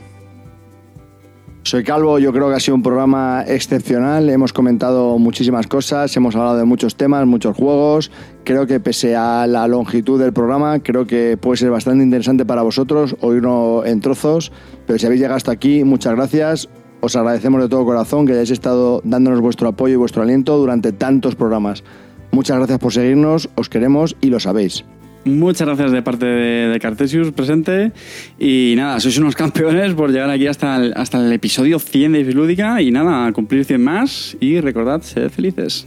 Soy 1.65 1.85
Calvo, 1.85 2.19
yo 2.19 2.33
creo 2.33 2.49
que 2.49 2.57
ha 2.57 2.61
sido 2.61 2.75
un 2.75 2.83
programa 2.83 3.45
excepcional, 3.47 4.29
hemos 4.29 4.53
comentado 4.53 5.17
muchísimas 5.19 5.69
cosas, 5.69 6.15
hemos 6.17 6.35
hablado 6.35 6.57
de 6.57 6.65
muchos 6.65 6.97
temas, 6.97 7.25
muchos 7.25 7.57
juegos, 7.57 8.11
creo 8.43 8.67
que 8.67 8.81
pese 8.81 9.15
a 9.15 9.47
la 9.47 9.69
longitud 9.69 10.21
del 10.21 10.33
programa, 10.33 10.81
creo 10.81 11.07
que 11.07 11.39
puede 11.41 11.59
ser 11.59 11.71
bastante 11.71 12.03
interesante 12.03 12.45
para 12.45 12.63
vosotros 12.63 13.15
oírlo 13.21 13.87
en 13.87 14.01
trozos, 14.01 14.51
pero 14.89 14.99
si 14.99 15.07
habéis 15.07 15.21
llegado 15.21 15.37
hasta 15.37 15.53
aquí, 15.53 15.85
muchas 15.85 16.17
gracias, 16.17 16.69
os 17.01 17.15
agradecemos 17.15 17.63
de 17.63 17.69
todo 17.69 17.85
corazón 17.85 18.27
que 18.27 18.33
hayáis 18.33 18.51
estado 18.51 19.01
dándonos 19.05 19.41
vuestro 19.41 19.69
apoyo 19.69 19.95
y 19.95 19.97
vuestro 19.97 20.23
aliento 20.23 20.59
durante 20.59 20.93
tantos 20.93 21.37
programas. 21.37 21.85
Muchas 22.33 22.57
gracias 22.57 22.79
por 22.79 22.93
seguirnos, 22.93 23.51
os 23.55 23.69
queremos 23.69 24.17
y 24.21 24.29
lo 24.29 24.41
sabéis. 24.41 24.85
Muchas 25.25 25.69
gracias 25.69 25.93
de 25.93 26.03
parte 26.03 26.27
de, 26.27 26.81
Cartesius 26.81 27.31
presente. 27.31 27.93
Y 28.41 28.75
nada, 28.77 28.99
sois 28.99 29.17
unos 29.19 29.37
campeones 29.37 29.95
por 29.95 30.11
llegar 30.11 30.31
aquí 30.31 30.49
hasta 30.49 30.77
el, 30.77 30.93
hasta 30.97 31.25
el 31.25 31.33
episodio 31.33 31.79
100 31.79 32.13
de 32.13 32.25
Bislúdica. 32.25 32.83
Y 32.83 32.91
nada, 32.91 33.31
cumplir 33.33 33.65
100 33.65 33.85
más. 33.85 34.37
Y 34.41 34.61
recordad, 34.61 35.03
sed 35.03 35.31
felices. 35.31 35.87